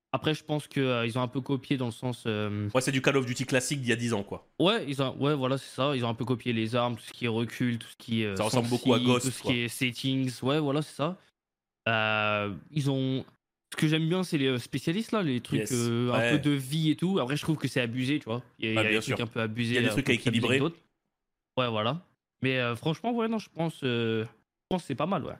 Euh, 0.09 0.17
Après, 0.17 0.35
je 0.35 0.43
pense 0.45 0.67
qu'ils 0.67 1.19
ont 1.19 1.23
un 1.23 1.29
peu 1.29 1.41
copié 1.41 1.77
dans 1.77 1.87
le 1.87 1.93
sens. 1.93 2.25
euh, 2.27 2.69
Ouais, 2.75 2.81
c'est 2.81 2.93
du 2.93 3.03
Call 3.03 3.17
of 3.17 3.27
Duty 3.27 3.45
classique 3.47 3.81
d'il 3.81 3.91
y 3.91 3.93
a 3.93 3.97
10 3.97 4.13
ans, 4.15 4.23
quoi. 4.23 4.47
Ouais, 4.59 4.85
ils 4.89 5.03
ont... 5.03 5.17
ouais, 5.19 5.35
voilà, 5.35 5.59
c'est 5.59 5.75
ça. 5.75 5.95
Ils 5.97 6.05
ont 6.05 6.09
un 6.09 6.15
peu 6.15 6.25
copié 6.25 6.53
les 6.53 6.75
armes, 6.77 6.97
tout 6.97 7.03
ce 7.03 7.13
qui 7.13 7.25
est 7.27 7.29
recul, 7.29 7.79
tout 7.79 7.89
ce 7.89 7.97
qui 7.97 8.23
est. 8.23 8.27
euh, 8.27 8.37
Ça 8.37 8.45
ressemble 8.45 8.69
beaucoup 8.69 8.95
à 8.95 8.99
Ghost, 8.99 9.27
Tout 9.27 9.33
ce 9.33 9.43
quoi. 9.43 9.53
qui 9.53 9.59
est 9.61 9.69
settings. 9.69 10.33
Ouais, 10.43 10.59
voilà, 10.61 10.83
c'est 10.83 10.95
ça. 10.95 11.17
Euh, 11.89 12.53
ils 12.71 12.91
ont. 12.91 13.25
Ce 13.71 13.77
que 13.77 13.87
j'aime 13.87 14.09
bien, 14.09 14.23
c'est 14.25 14.39
les 14.39 14.47
euh, 14.47 14.59
spécialistes 14.59 15.13
là, 15.13 15.23
les 15.23 15.41
trucs 15.43 15.61
Yes. 15.61 15.73
euh, 15.75 16.11
un 16.13 16.19
Ouais. 16.19 16.31
peu 16.33 16.39
de 16.39 16.51
vie 16.55 16.91
et 16.91 16.97
tout. 16.97 17.19
Après, 17.19 17.37
je 17.37 17.43
trouve 17.43 17.57
que 17.59 17.69
c'est 17.69 17.83
abusé, 17.83 18.19
tu 18.19 18.25
vois. 18.25 18.43
Il 18.59 18.65
y 18.65 18.69
a, 18.69 18.73
il 18.73 18.75
y 18.75 18.79
a 18.79 18.83
Ouais, 18.83 18.91
des 18.97 19.01
trucs 19.01 19.21
un 19.21 19.27
peu 19.27 19.41
abusés. 19.41 19.73
Il 19.73 19.75
y 19.77 19.79
a 19.79 19.83
des 19.83 19.89
trucs 19.91 20.09
à 20.09 20.13
équilibrer. 20.15 20.61
Ouais, 20.61 21.69
voilà. 21.69 22.01
Mais 22.43 22.59
euh, 22.59 22.77
franchement, 22.77 23.13
ouais, 23.13 23.29
non, 23.29 23.39
je 23.39 23.49
pense, 23.51 23.81
euh, 23.83 24.25
je 24.25 24.29
pense 24.71 24.83
que 24.83 24.87
c'est 24.89 24.95
pas 24.95 25.07
mal, 25.07 25.25
ouais. 25.25 25.35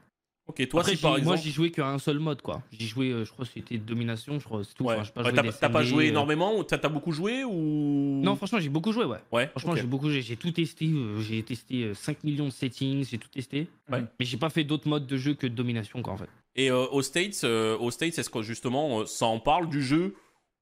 Ok, 0.49 0.67
toi, 0.69 0.81
Après, 0.81 0.97
si 0.97 1.03
par 1.03 1.17
j'y- 1.19 1.23
moi, 1.25 1.35
exemple. 1.35 1.47
j'y 1.49 1.53
jouais 1.55 1.71
qu'à 1.71 1.89
un 1.91 1.99
seul 1.99 2.19
mode, 2.19 2.41
quoi. 2.41 2.63
J'y 2.73 2.87
jouais, 2.89 3.11
euh, 3.11 3.25
je 3.25 3.31
crois, 3.33 3.45
c'était 3.45 3.77
domination, 3.77 4.41
je 4.41 4.45
crois, 4.47 4.65
c'est 4.65 4.75
tout. 4.75 4.85
Ouais. 4.85 4.95
Enfin, 4.95 5.03
j'ai 5.05 5.13
pas 5.13 5.21
Ouais, 5.23 5.29
joué 5.29 5.37
T'as 5.37 5.43
des 5.43 5.53
t'as 5.53 5.69
pas 5.69 5.81
SMD, 5.83 5.89
joué 5.91 6.05
euh. 6.07 6.09
énormément 6.09 6.57
ou 6.59 6.65
T'as 6.65 6.79
t'as 6.79 6.89
beaucoup 6.89 7.13
joué 7.13 7.45
ou. 7.45 8.21
Non, 8.25 8.35
franchement, 8.35 8.59
j'ai 8.59 8.71
beaucoup 8.71 8.91
joué, 8.93 9.05
ouais. 9.05 9.19
Ouais, 9.31 9.49
Franchement, 9.49 9.73
ok. 9.73 9.79
j'ai 9.79 9.87
beaucoup 9.87 10.09
joué. 10.09 10.23
J'ai 10.23 10.37
tout 10.37 10.51
testé. 10.51 10.87
euh, 10.87 11.21
J'ai 11.21 11.43
testé 11.43 11.85
euh, 11.85 11.95
5 11.95 12.25
millions 12.25 12.47
de 12.47 12.51
settings. 12.51 13.07
J'ai 13.09 13.19
tout 13.19 13.29
testé. 13.29 13.69
Ouais. 13.93 14.03
Mais 14.19 14.25
j'ai 14.25 14.39
pas 14.39 14.49
fait 14.49 14.65
d'autres 14.65 14.89
modes 14.89 15.07
de 15.07 15.17
jeu 15.19 15.35
que 15.35 15.47
de 15.47 15.55
domination, 15.55 16.01
quoi, 16.03 16.15
en 16.15 16.17
fait. 16.17 16.29
Et 16.57 16.71
euh, 16.71 16.87
aux 16.87 17.03
States, 17.03 17.43
euh, 17.45 17.77
aux 17.77 17.91
States, 17.91 18.19
est-ce 18.19 18.31
que 18.31 18.41
justement 18.43 19.01
euh, 19.01 19.07
ça 19.07 19.27
en 19.27 19.39
parle 19.41 19.69
du 19.69 19.83
jeu 19.83 20.15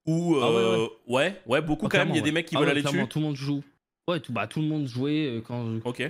ou 0.05 0.37
Ah 0.43 0.51
ouais, 0.51 0.57
euh, 0.57 0.87
ouais, 1.07 1.41
ouais, 1.47 1.63
beaucoup 1.63 1.87
Ah, 1.87 1.91
quand 1.93 1.99
même. 1.99 2.09
Il 2.11 2.17
y 2.17 2.19
a 2.19 2.23
des 2.23 2.33
mecs 2.33 2.47
qui 2.47 2.57
Ah 2.57 2.61
veulent 2.61 2.71
aller 2.71 2.83
dessus. 2.83 3.07
Tout 3.09 3.21
le 3.21 3.25
monde 3.25 3.37
joue. 3.37 3.63
Ouais, 4.09 4.19
tout, 4.21 4.33
bah, 4.33 4.47
tout 4.49 4.61
le 4.61 4.67
monde 4.67 4.87
jouait 4.87 5.27
euh, 5.27 5.41
quand, 5.41 5.65
Ok. 5.85 6.03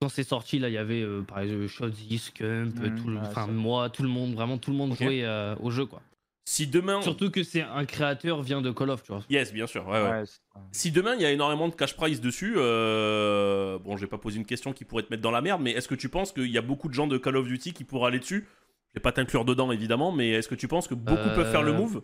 Quand 0.00 0.08
c'est 0.08 0.24
sorti. 0.24 0.58
Là, 0.58 0.68
il 0.68 0.72
y 0.74 0.78
avait 0.78 1.02
euh, 1.02 1.22
par 1.22 1.40
exemple 1.40 1.66
Shotzzy, 1.68 2.18
Scump, 2.18 2.74
euh, 2.82 2.90
tout 3.00 3.08
le- 3.08 3.16
ouais, 3.16 3.22
enfin 3.22 3.46
ça. 3.46 3.52
moi, 3.52 3.90
tout 3.90 4.02
le 4.02 4.08
monde, 4.08 4.34
vraiment 4.34 4.58
tout 4.58 4.70
le 4.70 4.76
monde 4.76 4.94
jouait 4.96 5.24
euh, 5.24 5.54
au 5.60 5.70
jeu, 5.70 5.86
quoi. 5.86 6.02
Si 6.46 6.66
demain, 6.66 7.00
Surtout 7.00 7.30
que 7.30 7.42
c'est 7.42 7.62
un 7.62 7.86
créateur 7.86 8.42
vient 8.42 8.60
de 8.60 8.70
Call 8.70 8.90
of, 8.90 9.02
tu 9.02 9.12
vois. 9.12 9.22
yes, 9.30 9.50
bien 9.52 9.66
sûr. 9.66 9.88
Ouais, 9.88 10.02
ouais. 10.02 10.24
Si 10.72 10.90
demain 10.90 11.14
il 11.14 11.22
y 11.22 11.24
a 11.24 11.30
énormément 11.32 11.68
de 11.68 11.74
cash 11.74 11.96
prize 11.96 12.20
dessus, 12.20 12.54
euh, 12.58 13.78
bon, 13.78 13.96
je 13.96 14.02
vais 14.02 14.06
pas 14.10 14.18
poser 14.18 14.36
une 14.38 14.44
question 14.44 14.74
qui 14.74 14.84
pourrait 14.84 15.04
te 15.04 15.10
mettre 15.10 15.22
dans 15.22 15.30
la 15.30 15.40
merde, 15.40 15.62
mais 15.62 15.70
est-ce 15.70 15.88
que 15.88 15.94
tu 15.94 16.10
penses 16.10 16.32
qu'il 16.32 16.50
y 16.50 16.58
a 16.58 16.62
beaucoup 16.62 16.88
de 16.88 16.94
gens 16.94 17.06
de 17.06 17.16
Call 17.16 17.36
of 17.36 17.46
Duty 17.46 17.72
qui 17.72 17.84
pourraient 17.84 18.08
aller 18.08 18.18
dessus? 18.18 18.46
Je 18.92 18.98
vais 18.98 19.02
pas 19.02 19.12
t'inclure 19.12 19.46
dedans 19.46 19.72
évidemment, 19.72 20.12
mais 20.12 20.30
est-ce 20.32 20.48
que 20.48 20.54
tu 20.54 20.68
penses 20.68 20.86
que 20.86 20.94
beaucoup 20.94 21.16
Euh. 21.30 21.34
peuvent 21.34 21.50
faire 21.50 21.62
le 21.62 21.72
move 21.72 22.02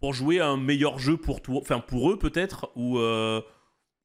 pour 0.00 0.12
jouer 0.12 0.40
à 0.40 0.48
un 0.48 0.56
meilleur 0.56 0.98
jeu 0.98 1.16
pour 1.16 1.40
toi, 1.40 1.58
enfin 1.60 1.78
pour 1.78 2.10
eux 2.10 2.18
peut-être, 2.18 2.70
ou 2.74 2.98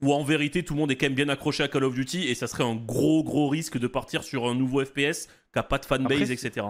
ou 0.04 0.14
en 0.14 0.24
vérité 0.24 0.64
tout 0.64 0.74
le 0.74 0.82
monde 0.82 0.92
est 0.92 0.96
quand 0.96 1.08
même 1.08 1.16
bien 1.16 1.30
accroché 1.30 1.64
à 1.64 1.68
Call 1.68 1.86
of 1.86 1.96
Duty 1.96 2.28
et 2.28 2.36
ça 2.36 2.48
serait 2.48 2.64
un 2.64 2.76
gros 2.76 3.24
gros 3.24 3.50
risque 3.50 3.78
de 3.78 3.88
partir 3.88 4.24
sur 4.24 4.46
un 4.46 4.54
nouveau 4.54 4.84
FPS 4.84 5.28
qui 5.54 5.60
a 5.60 5.64
pas 5.64 5.78
de 5.78 5.86
fanbase, 5.86 6.22
Après, 6.22 6.34
etc. 6.34 6.68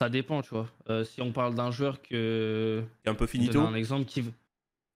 Ça 0.00 0.08
dépend, 0.08 0.40
tu 0.40 0.50
vois. 0.50 0.68
Euh, 0.88 1.04
si 1.04 1.20
on 1.20 1.30
parle 1.30 1.54
d'un 1.54 1.70
joueur 1.70 2.00
que 2.00 2.82
Et 3.04 3.08
un 3.08 3.14
peu 3.14 3.26
finito. 3.26 3.60
un 3.60 3.74
exemple 3.74 4.06
qui. 4.06 4.24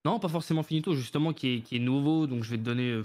Non, 0.06 0.18
pas 0.18 0.28
forcément 0.28 0.62
finito, 0.62 0.94
justement, 0.94 1.32
qui 1.32 1.56
est, 1.56 1.60
qui 1.60 1.76
est 1.76 1.80
nouveau. 1.80 2.26
Donc, 2.26 2.42
je 2.42 2.50
vais 2.50 2.56
te 2.56 2.62
donner 2.62 2.90
euh, 2.90 3.04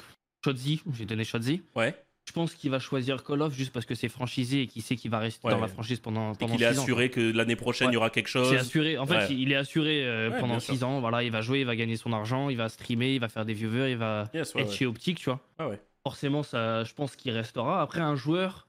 donner 1.05 1.23
Shotzzy. 1.25 1.61
Ouais. 1.75 1.95
Je 2.25 2.31
pense 2.33 2.53
qu'il 2.53 2.69
va 2.69 2.77
choisir 2.79 3.23
Call 3.23 3.41
of 3.41 3.53
juste 3.53 3.71
parce 3.73 3.87
que 3.87 3.95
c'est 3.95 4.07
franchisé 4.07 4.61
et 4.61 4.67
qu'il 4.67 4.83
sait 4.83 4.95
qu'il 4.95 5.09
va 5.09 5.17
rester 5.17 5.47
Ouais. 5.47 5.53
dans 5.53 5.59
la 5.59 5.67
franchise 5.67 5.99
pendant, 5.99 6.33
Et 6.33 6.37
pendant 6.37 6.53
qu'il 6.53 6.63
est 6.63 6.71
6 6.73 6.79
ans. 6.79 6.83
assuré 6.83 7.09
que 7.09 7.19
l'année 7.31 7.55
prochaine 7.55 7.89
il 7.89 7.93
y 7.95 7.97
aura 7.97 8.11
quelque 8.11 8.27
chose. 8.27 8.49
C'est 8.49 8.57
assuré. 8.57 8.99
En 8.99 9.07
fait, 9.07 9.17
Ouais. 9.17 9.33
il 9.33 9.51
est 9.51 9.55
assuré 9.55 10.05
euh, 10.05 10.29
pendant 10.31 10.47
bien 10.55 10.59
sûr. 10.59 10.75
6 10.75 10.83
ans. 10.83 10.99
Voilà, 10.99 11.23
il 11.23 11.31
va 11.31 11.41
jouer, 11.41 11.61
il 11.61 11.65
va 11.65 11.75
gagner 11.75 11.97
son 11.97 12.13
argent, 12.13 12.49
il 12.49 12.57
va 12.57 12.69
streamer, 12.69 13.15
il 13.15 13.19
va 13.19 13.29
faire 13.29 13.45
des 13.45 13.53
viewers, 13.55 13.91
il 13.91 13.97
va 13.97 14.29
Yes, 14.35 14.55
être 14.55 14.71
chez 14.71 14.85
Optique, 14.85 15.17
tu 15.17 15.25
vois. 15.25 15.39
Ah 15.57 15.69
ouais. 15.69 15.81
Forcément, 16.03 16.43
ça, 16.43 16.83
je 16.83 16.93
pense 16.93 17.15
qu'il 17.15 17.31
restera. 17.31 17.81
Après, 17.81 17.99
un 18.01 18.15
joueur. 18.15 18.67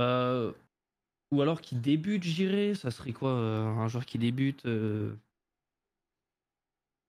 euh, 0.00 0.52
ou 1.32 1.42
alors 1.42 1.60
qui 1.60 1.74
débute, 1.74 2.22
j'irais. 2.22 2.74
Ça 2.74 2.90
serait 2.92 3.12
quoi 3.12 3.30
euh, 3.30 3.64
Un 3.66 3.88
joueur 3.88 4.06
qui 4.06 4.16
débute. 4.16 4.60
Je 4.64 5.10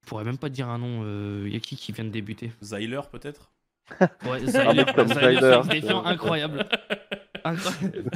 pourrais 0.07 0.23
même 0.23 0.37
pas 0.39 0.49
te 0.49 0.55
dire 0.55 0.67
un 0.69 0.79
nom. 0.79 1.05
Il 1.45 1.53
y 1.53 1.55
a 1.55 1.59
qui 1.59 1.75
qui 1.77 1.91
vient 1.91 2.03
de 2.03 2.09
débuter? 2.09 2.51
Zyler 2.61 3.01
peut-être? 3.11 3.51
Ouais, 4.25 4.39
défiant 5.63 6.03
incroyable. 6.05 6.65
Incroyable. 7.43 8.09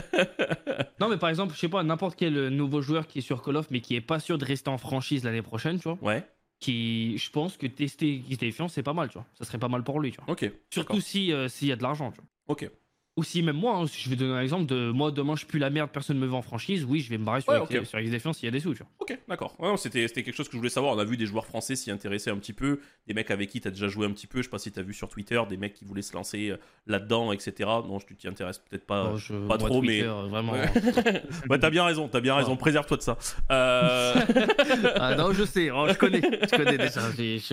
Non, 1.00 1.10
mais 1.10 1.18
par 1.18 1.30
exemple, 1.30 1.53
je 1.53 1.60
sais 1.60 1.69
pas, 1.69 1.84
n'importe 1.84 2.16
quel 2.16 2.38
euh, 2.38 2.50
nouveau 2.50 2.82
joueur 2.82 3.08
qui 3.08 3.19
est 3.19 3.22
sur 3.22 3.42
Call 3.42 3.58
of, 3.58 3.68
mais 3.72 3.82
qui 3.82 3.95
est 3.95 4.02
pas 4.02 4.19
sûr 4.19 4.38
de 4.38 4.45
rester 4.45 4.69
en 4.69 4.77
franchise 4.77 5.24
l'année 5.24 5.42
prochaine, 5.42 5.77
tu 5.77 5.90
vois. 5.90 5.98
Ouais. 6.02 6.26
Qui, 6.60 7.18
je 7.18 7.30
pense 7.30 7.58
que 7.58 7.68
tester 7.68 8.22
qui 8.22 8.34
est 8.34 8.40
défiant, 8.40 8.68
c'est 8.68 8.84
pas 8.84 8.93
mal, 8.93 9.10
tu 9.10 9.18
vois. 9.18 9.26
Ça 9.34 9.43
serait 9.43 9.58
pas 9.58 9.68
mal 9.68 9.84
pour 9.84 10.00
lui, 10.00 10.11
tu 10.11 10.18
vois. 10.22 10.32
Ok. 10.32 10.50
Surtout 10.69 11.02
si 11.02 11.34
euh, 11.34 11.50
s'il 11.50 11.68
y 11.68 11.72
a 11.72 11.76
de 11.76 11.84
l'argent, 11.84 12.11
tu 12.11 12.22
vois. 12.22 12.27
Ok. 12.48 12.69
Ou 13.16 13.24
si 13.24 13.43
même 13.43 13.58
moi, 13.58 13.75
hein, 13.77 13.85
je 13.85 14.09
vais 14.09 14.16
donner 14.16 14.33
un 14.33 14.42
exemple 14.42 14.66
de 14.66 14.90
moi 14.90 15.11
demain 15.11 15.35
je 15.35 15.45
pue 15.45 15.59
la 15.59 15.69
merde, 15.69 15.92
personne 15.93 16.17
me 16.17 16.25
veut 16.25 16.33
en 16.33 16.42
franchise, 16.42 16.83
oui 16.83 17.00
je 17.00 17.11
vais 17.11 17.19
me 17.19 17.24
barrer 17.25 17.42
sur, 17.42 17.51
Ouais, 17.53 17.59
X- 17.59 17.69
ok. 17.93 18.19
sur 18.19 18.33
s'il 18.33 18.45
y 18.45 18.48
a 18.48 18.51
des 18.51 18.59
sous, 18.59 18.74
tu 18.74 18.80
vois. 18.80 18.88
Ok, 19.01 19.16
d'accord. 19.27 19.53
Ouais, 19.59 19.69
c'était, 19.77 20.08
quelque 20.09 20.33
chose 20.33 20.48
que 20.48 20.53
je 20.53 20.58
voulais 20.58 20.69
savoir. 20.72 20.95
On 20.95 20.98
a 21.00 21.03
vu 21.06 21.16
des 21.16 21.27
joueurs 21.27 21.45
français 21.45 21.75
s'y 21.75 21.92
intéresser 21.92 22.32
un 22.32 22.38
petit 22.38 22.53
peu, 22.53 22.80
des 23.06 23.14
mecs 23.14 23.30
avec 23.30 23.51
qui 23.51 23.61
tu 23.61 23.67
as 23.67 23.72
déjà 23.72 23.88
joué 23.88 24.08
un 24.08 24.11
petit 24.11 24.25
peu. 24.25 24.40
Je 24.40 24.45
sais 24.45 24.50
pas 24.50 24.58
si 24.58 24.72
tu 24.72 24.80
as 24.80 24.82
vu 24.82 24.95
sur 24.95 25.09
Twitter, 25.09 25.40
des 25.48 25.58
mecs 25.58 25.75
qui 25.75 25.85
voulaient 25.85 26.01
se 26.01 26.14
lancer 26.16 26.50
euh, 26.50 26.58
là-dedans, 26.88 27.32
etc. 27.33 27.53
Non, 27.88 28.00
je- 28.00 28.08
tu 28.08 28.16
t'y 28.16 28.27
intéresses 28.27 28.58
peut-être 28.58 28.88
pas. 28.88 29.11
Oh, 29.14 29.17
je- 29.17 29.48
pas 29.48 29.59
trop, 29.59 29.80
Twitter, 29.80 30.09
mais- 30.24 30.30
vraiment. 30.30 30.53
Ouais, 31.50 31.59
t'as 31.59 31.69
bien 31.69 31.85
raison, 31.85 32.08
t'as 32.08 32.19
bien 32.22 32.33
raison. 32.33 32.56
Préserve-toi 32.56 32.98
de 32.98 33.01
ça. 33.03 33.17
Euh, 33.51 34.16
ah 34.95 35.14
non, 35.16 35.33
je 35.33 35.43
sais, 35.43 35.69
oh, 35.69 35.85
je 35.88 35.93
connais, 35.93 36.22
je 36.22 36.56
connais 36.58 36.77
déjà. 36.80 37.01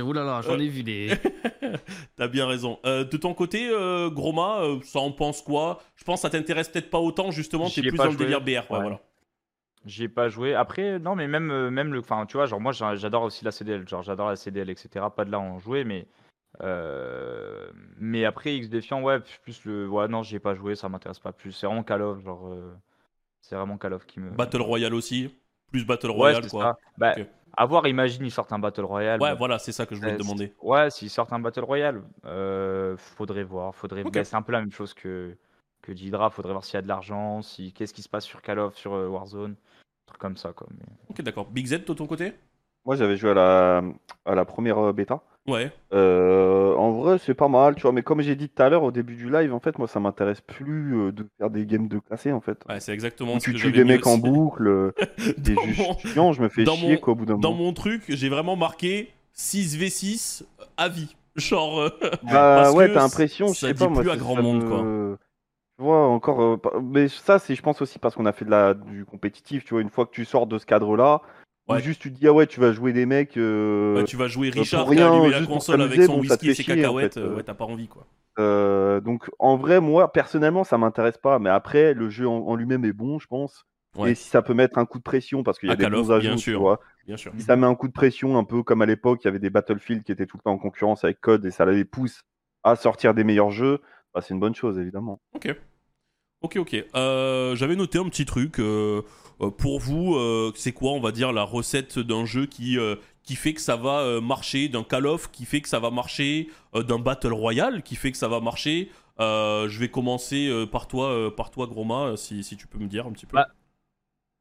Oulala, 0.03 0.41
j'en 0.43 0.59
ai 0.59 0.69
vu 0.69 0.83
des. 0.83 1.11
t'as 2.17 2.29
bien 2.29 2.47
raison. 2.47 2.79
Euh, 2.87 3.05
de 3.05 3.17
ton 3.19 3.35
côté, 3.35 3.69
euh, 3.71 4.09
Groma, 4.09 4.63
ça 4.85 5.01
en 5.01 5.13
pense 5.13 5.43
quoi 5.43 5.50
Je 5.97 6.05
pense 6.05 6.19
que 6.21 6.23
ça 6.23 6.31
t'intéresse 6.31 6.69
peut-être 6.69 6.91
pas 6.91 6.99
autant, 6.99 7.31
justement. 7.31 7.69
T'es 7.69 7.83
plus 7.83 7.97
dans 7.97 8.05
le 8.07 8.11
joué. 8.13 8.19
délire 8.27 8.41
BR. 8.41 8.47
Ouais, 8.49 8.77
Ouais. 8.79 8.83
voilà. 8.83 9.01
J'y 9.87 10.05
ai 10.05 10.09
pas 10.09 10.29
joué. 10.29 10.55
Après, 10.55 10.99
non, 10.99 11.17
mais 11.17 11.27
même, 11.27 11.51
euh, 11.51 11.71
même 11.71 11.93
le. 11.95 12.01
Enfin, 12.01 12.27
tu 12.27 12.37
vois, 12.37 12.45
genre, 12.47 12.61
moi, 12.61 12.73
j'a- 12.73 12.97
j'adore 12.97 13.23
aussi 13.23 13.45
la 13.47 13.51
CDL. 13.51 13.89
Genre, 13.89 14.03
j'adore 14.03 14.29
la 14.29 14.37
CDL, 14.37 14.69
etc. 14.69 15.07
Pas 15.15 15.25
de 15.25 15.31
là 15.31 15.41
en 15.41 15.59
jouer, 15.59 15.85
mais. 15.85 16.07
euh, 16.63 17.71
Mais 17.99 18.25
après, 18.25 18.57
X 18.57 18.69
Défiant, 18.69 19.03
ouais, 19.03 19.21
plus 19.43 19.65
le. 19.65 19.89
Ouais, 19.89 20.09
non, 20.09 20.23
j'y 20.23 20.37
ai 20.37 20.39
pas 20.41 20.55
joué, 20.55 20.75
ça 20.75 20.89
m'intéresse 20.89 21.19
pas 21.19 21.33
plus. 21.33 21.53
C'est 21.53 21.67
vraiment 21.67 21.83
Call 21.83 22.03
of, 22.03 22.23
genre. 22.25 22.47
euh, 22.49 22.73
C'est 23.41 23.57
vraiment 23.57 23.79
Call 23.79 23.95
of 23.95 24.05
qui 24.07 24.21
me. 24.21 24.31
Battle 24.31 24.61
Royale 24.61 24.95
aussi. 24.95 25.35
Plus 25.71 25.85
Battle 25.85 26.11
Royale, 26.11 26.49
quoi. 26.49 26.63
ça. 26.63 26.79
Bah, 26.99 27.15
à 27.57 27.67
voir, 27.67 27.87
imagine, 27.87 28.25
ils 28.25 28.31
sortent 28.31 28.53
un 28.53 28.59
Battle 28.59 28.85
Royale. 28.85 29.21
Ouais, 29.21 29.31
bah, 29.31 29.35
voilà, 29.35 29.59
c'est 29.59 29.73
ça 29.73 29.87
que 29.87 29.95
je 29.95 30.01
voulais 30.01 30.13
euh, 30.13 30.17
te 30.17 30.23
demander. 30.23 30.53
Ouais, 30.63 30.91
s'ils 30.91 31.11
sortent 31.11 31.33
un 31.33 31.41
Battle 31.41 31.65
Royale, 31.65 32.03
euh, 32.25 32.97
faudrait 32.97 33.43
voir. 33.43 33.75
Faudrait... 33.75 34.03
Ok. 34.03 34.15
bah, 34.15 34.25
c'est 34.25 34.37
un 34.37 34.43
peu 34.43 34.53
la 34.53 34.61
même 34.61 34.73
chose 34.73 34.95
que, 34.95 35.37
que. 35.83 35.93
Faudrait 36.31 36.53
voir 36.53 36.65
s'il 36.65 36.75
y 36.75 36.79
a 36.79 36.83
de 36.83 36.89
l'argent, 36.89 37.43
si... 37.43 37.73
qu'est-ce 37.73 37.93
qui 37.93 38.03
se 38.03 38.09
passe 38.09 38.25
sur 38.25 38.43
Call 38.43 38.59
of, 38.59 38.77
sur 38.77 38.95
euh, 38.95 39.09
Warzone. 39.09 39.53
Un 39.53 40.07
truc 40.07 40.21
comme 40.21 40.37
ça, 40.37 40.53
quoi. 40.53 40.69
Mais... 40.71 40.87
Ok, 41.09 41.23
d'accord. 41.23 41.47
Big 41.51 41.67
Z, 41.67 41.85
de 41.85 41.95
ton 41.95 42.07
côté? 42.07 42.35
Moi, 42.85 42.97
j'avais 42.97 43.17
joué 43.17 43.31
à 43.31 43.35
la, 43.35 43.83
à 44.25 44.35
la 44.35 44.45
première 44.45 44.79
euh, 44.79 44.93
bêta. 44.93 45.21
Ouais. 45.51 45.71
Euh, 45.93 46.75
en 46.77 46.93
vrai, 46.93 47.19
c'est 47.19 47.35
pas 47.35 47.49
mal, 47.49 47.75
tu 47.75 47.83
vois. 47.83 47.93
Mais 47.93 48.03
comme 48.03 48.21
j'ai 48.23 48.37
dit 48.37 48.49
tout 48.49 48.63
à 48.63 48.69
l'heure 48.69 48.83
au 48.85 48.91
début 48.93 49.15
du 49.17 49.31
live, 49.31 49.53
en 49.53 49.61
fait, 49.61 49.79
moi, 49.79 49.89
ça 49.89 50.01
m'intéresse 50.01 50.41
plus 50.41 50.95
euh, 50.97 51.13
de 51.13 51.27
faire 51.39 51.51
des 51.51 51.67
games 51.67 51.89
de 51.89 51.99
classé, 51.99 52.33
en 52.33 52.41
fait. 52.41 52.59
Ouais, 52.69 52.81
c'est 52.81 52.93
exactement 52.93 53.35
Où 53.35 53.41
ce 53.41 53.45
tu 53.45 53.53
que 53.53 53.59
tues 53.59 53.73
des 53.73 53.85
mecs 53.85 54.07
en 54.07 54.19
boucle. 54.19 54.67
euh, 54.67 54.93
Dans 55.39 55.63
juste 55.63 55.81
mon- 55.81 55.99
chiant, 55.99 56.33
je 56.33 56.43
me 56.43 56.49
fais 56.49 56.65
dans 56.65 56.75
chier 56.75 56.95
mon- 56.95 57.01
quoi, 57.01 57.13
au 57.13 57.17
bout 57.17 57.27
d'un 57.27 57.39
Dans 57.39 57.51
moment. 57.53 57.65
mon 57.65 57.73
truc, 57.73 58.03
j'ai 58.09 58.29
vraiment 58.29 58.57
marqué 58.57 59.11
6v6 59.35 60.45
à 60.77 60.89
vie. 60.89 61.15
Genre, 61.37 61.81
euh, 61.81 61.89
Bah 62.03 62.17
parce 62.23 62.75
ouais, 62.75 62.89
t'as 62.93 63.01
l'impression, 63.01 63.49
je 63.49 63.53
ça 63.55 63.69
sais 63.69 63.75
dit 63.75 63.85
pas, 63.85 63.89
moi, 63.91 64.03
plus 64.03 64.11
à 64.11 64.15
ça- 64.15 64.19
grand 64.21 64.41
monde, 64.43 64.65
me- 64.65 64.69
quoi. 64.69 65.19
Tu 65.79 65.85
vois, 65.85 66.07
encore. 66.09 66.59
Mais 66.83 67.09
ça, 67.09 67.39
c'est, 67.39 67.55
je 67.55 67.63
pense 67.63 67.81
aussi 67.81 67.99
parce 67.99 68.15
qu'on 68.15 68.27
a 68.27 68.33
fait 68.33 68.45
de 68.45 68.51
la, 68.51 68.75
du 68.75 69.05
compétitif, 69.05 69.65
tu 69.65 69.75
vois, 69.75 69.81
une 69.83 69.89
fois 69.91 70.05
que 70.07 70.11
tu 70.11 70.25
sors 70.25 70.47
de 70.47 70.59
ce 70.59 70.67
cadre-là, 70.67 71.23
Ouais. 71.75 71.83
juste 71.83 72.01
tu 72.03 72.13
te 72.13 72.19
dis, 72.19 72.27
ah 72.29 72.33
ouais, 72.33 72.47
tu 72.47 72.61
vas 72.61 72.73
jouer 72.73 72.93
des 72.93 73.07
mecs. 73.07 73.37
euh, 73.37 73.95
bah, 73.95 74.05
tu 74.05 74.17
vas 74.17 74.29
jouer 74.29 74.51
pour 74.51 74.61
Richard 74.61 74.89
rien, 74.89 74.97
qui 74.97 75.03
a 75.03 75.13
allumé 75.13 75.31
la 75.31 75.39
pour 75.41 75.49
console 75.55 75.83
avec 75.83 76.03
son 76.03 76.15
bon, 76.15 76.21
whisky 76.21 76.51
et 76.51 76.55
ses 76.55 76.63
chier, 76.63 76.73
en 76.75 76.77
cacahuètes. 76.77 77.15
fait, 77.15 77.21
euh, 77.21 77.35
ouais, 77.37 77.43
t'as 77.43 77.55
pas 77.55 77.65
envie, 77.65 77.89
quoi. 77.89 78.07
euh, 78.39 79.01
donc 79.01 79.31
en 79.39 79.57
vrai, 79.57 79.81
moi, 79.81 80.13
personnellement, 80.13 80.65
ça 80.65 80.79
m'intéresse 80.79 81.19
pas. 81.19 81.39
Mais 81.39 81.51
après, 81.51 81.95
le 81.95 82.09
jeu 82.09 82.29
en, 82.29 82.39
en 82.47 82.55
lui-même 82.57 82.85
est 82.85 82.93
bon, 82.93 83.19
je 83.19 83.27
pense. 83.27 83.65
Ouais. 83.97 84.13
Et 84.13 84.15
si 84.15 84.29
ça 84.29 84.41
peut 84.43 84.55
mettre 84.55 84.79
un 84.79 84.87
coup 84.87 84.99
de 84.99 85.03
pression, 85.03 85.43
parce 85.43 85.59
qu'il 85.59 85.69
y 85.69 85.71
a 85.71 85.73
À 85.73 85.77
des 85.77 85.83
Call 85.85 85.93
bons 85.95 86.07
bien 86.07 86.17
ajouts, 86.17 86.37
tu 86.37 86.55
vois. 86.55 86.81
Bien 87.07 87.17
sûr. 87.17 87.33
Si 87.37 87.43
ça 87.43 87.57
met 87.57 87.67
un 87.67 87.75
coup 87.75 87.89
de 87.89 87.93
pression, 87.93 88.39
un 88.39 88.45
peu 88.45 88.63
comme 88.63 88.83
à 88.83 88.87
l'époque, 88.87 89.21
il 89.25 89.27
y 89.27 89.29
avait 89.29 89.41
des 89.41 89.51
Battlefield 89.51 90.05
qui 90.05 90.13
étaient 90.13 90.27
tout 90.27 90.37
le 90.37 90.43
temps 90.43 90.53
en 90.53 90.59
concurrence 90.59 91.03
avec 91.05 91.21
Code 91.21 91.45
et 91.45 91.51
ça 91.51 91.65
les 91.67 91.85
pousse 91.85 92.21
à 92.63 92.77
sortir 92.77 93.15
des 93.15 93.25
meilleurs 93.25 93.51
jeux, 93.51 93.81
bah, 94.15 94.21
c'est 94.21 94.33
une 94.35 94.39
bonne 94.41 94.55
chose, 94.55 94.79
évidemment. 94.79 95.21
Ok. 95.35 95.53
Ok, 96.43 96.57
ok. 96.57 96.77
Euh, 96.95 97.55
J'avais 97.55 97.77
noté 97.77 97.99
un 97.99 98.09
petit 98.09 98.25
truc. 98.25 98.59
euh, 98.61 99.03
euh, 99.41 99.51
pour 99.51 99.79
vous, 99.81 100.17
c'est 100.55 100.73
quoi, 100.73 100.93
on 100.93 101.01
va 101.01 101.13
dire, 101.13 101.33
la 101.33 101.43
recette 101.43 101.99
d'un 101.99 102.25
jeu 102.25 102.47
qui, 102.47 102.77
qui 103.23 103.37
fait 103.37 103.55
que 103.55 103.61
ça 103.61 103.77
va 103.77 104.21
marcher, 104.21 104.69
d'un 104.69 104.83
Call 104.85 105.07
of 105.07 105.31
qui 105.31 105.45
fait 105.47 105.61
que 105.61 105.69
ça 105.69 105.79
va 105.81 105.91
marcher, 105.91 106.49
d'un 106.75 106.99
Battle 106.99 107.33
Royale 107.33 107.83
qui 107.83 107.97
fait 107.97 108.13
que 108.13 108.19
ça 108.19 108.29
va 108.29 108.41
marcher 108.41 108.91
Je 109.19 109.79
vais 109.79 109.89
commencer 109.89 110.67
par 110.71 110.89
toi, 110.89 111.35
par 111.35 111.51
toi, 111.51 111.67
Groma, 111.67 112.19
si, 112.19 112.45
si 112.45 112.57
tu 112.57 112.67
peux 112.67 112.79
me 112.79 112.87
dire 112.87 113.07
un 113.07 113.13
petit 113.13 113.25
peu. 113.25 113.37
Bah, 113.37 113.49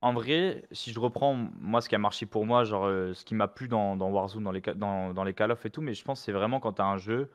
En 0.01 0.11
vrai, 0.11 0.65
si 0.73 0.91
je 0.91 0.99
reprends 0.99 1.33
moi 1.61 1.79
ce 1.79 1.87
qui 1.87 1.95
a 1.95 1.99
marché 1.99 2.25
pour 2.25 2.45
moi, 2.45 2.65
genre 2.65 2.87
ce 3.13 3.23
qui 3.23 3.35
m'a 3.35 3.47
plu 3.47 3.69
dans, 3.69 3.95
Warzone, 3.97 4.43
dans 4.43 4.51
les, 4.51 4.61
dans, 4.75 5.13
dans 5.13 5.23
les 5.23 5.33
Call 5.33 5.51
of 5.51 5.65
et 5.65 5.69
tout, 5.69 5.81
mais 5.81 5.93
je 5.93 6.03
pense 6.03 6.19
que 6.19 6.25
c'est 6.25 6.33
vraiment 6.33 6.59
quand 6.59 6.73
tu 6.73 6.81
as 6.81 6.85
un 6.87 6.97
jeu 6.97 7.29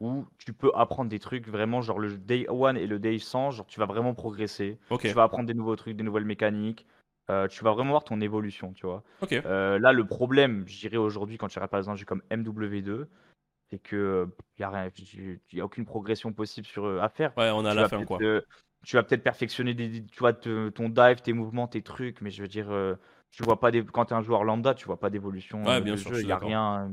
où 0.00 0.26
tu 0.38 0.52
peux 0.52 0.70
apprendre 0.74 1.10
des 1.10 1.18
trucs 1.18 1.48
vraiment, 1.48 1.80
genre 1.82 1.98
le 1.98 2.16
Day 2.18 2.46
1 2.48 2.74
et 2.76 2.86
le 2.86 2.98
Day 2.98 3.18
100, 3.18 3.50
genre 3.50 3.66
tu 3.66 3.80
vas 3.80 3.86
vraiment 3.86 4.14
progresser. 4.14 4.78
ok. 4.88 5.04
Tu 5.04 5.14
vas 5.14 5.22
apprendre 5.24 5.46
des 5.46 5.54
nouveaux 5.54 5.76
trucs, 5.76 5.96
des 5.96 6.04
nouvelles 6.04 6.24
mécaniques. 6.24 6.86
euh, 7.30 7.48
tu 7.48 7.64
vas 7.64 7.72
vraiment 7.72 7.90
voir 7.90 8.04
ton 8.04 8.20
évolution, 8.20 8.72
tu 8.72 8.86
vois. 8.86 9.02
Euh, 9.46 9.78
là, 9.80 9.92
le 9.92 10.06
problème, 10.06 10.64
je 10.68 10.78
dirais 10.78 10.96
aujourd'hui, 10.96 11.38
quand 11.38 11.48
tu 11.48 11.58
regardes 11.58 11.70
par 11.70 11.78
exemple 11.78 11.94
un 11.94 11.96
jeu 11.96 12.04
comme 12.06 12.22
MW2, 12.30 13.08
c'est 13.70 13.78
que 13.80 14.28
il 14.58 14.60
y 14.62 14.64
a 14.64 14.70
rien, 14.70 14.90
y 15.52 15.60
a 15.60 15.64
aucune 15.64 15.84
progression 15.86 16.32
possible 16.32 16.66
sur 16.66 16.84
euh, 16.86 17.00
à 17.00 17.08
faire. 17.08 17.34
Ouais, 17.36 17.50
on 17.52 17.64
a 17.64 17.72
Tu 17.72 17.74
la 17.74 17.84
fin, 17.86 17.98
peut-être, 17.98 18.08
quoi. 18.08 18.20
euh, 18.20 18.40
tu 18.84 18.96
vas 18.96 19.02
peut-être 19.02 19.24
perfectionner 19.24 19.74
des, 19.74 20.04
tu 20.06 20.18
vois, 20.20 20.32
te- 20.32 20.68
ton 20.70 20.88
dive, 20.88 21.20
tes 21.22 21.32
mouvements, 21.32 21.66
tes 21.68 21.82
trucs, 21.82 22.20
mais 22.20 22.30
je 22.30 22.42
veux 22.42 22.48
dire, 22.48 22.70
euh, 22.70 22.94
tu 23.30 23.42
vois 23.42 23.58
pas 23.60 23.70
des, 23.72 23.84
quand 23.84 24.06
t'es 24.06 24.14
un 24.14 24.22
joueur 24.22 24.44
lambda, 24.44 24.74
tu 24.74 24.86
vois 24.86 25.00
pas 25.00 25.10
d'évolution 25.10 25.58
Ouais, 25.66 25.80
bien 25.80 25.96
sûr, 25.96 26.20
il 26.20 26.26
y 26.26 26.32
a 26.32 26.38
rien. 26.38 26.90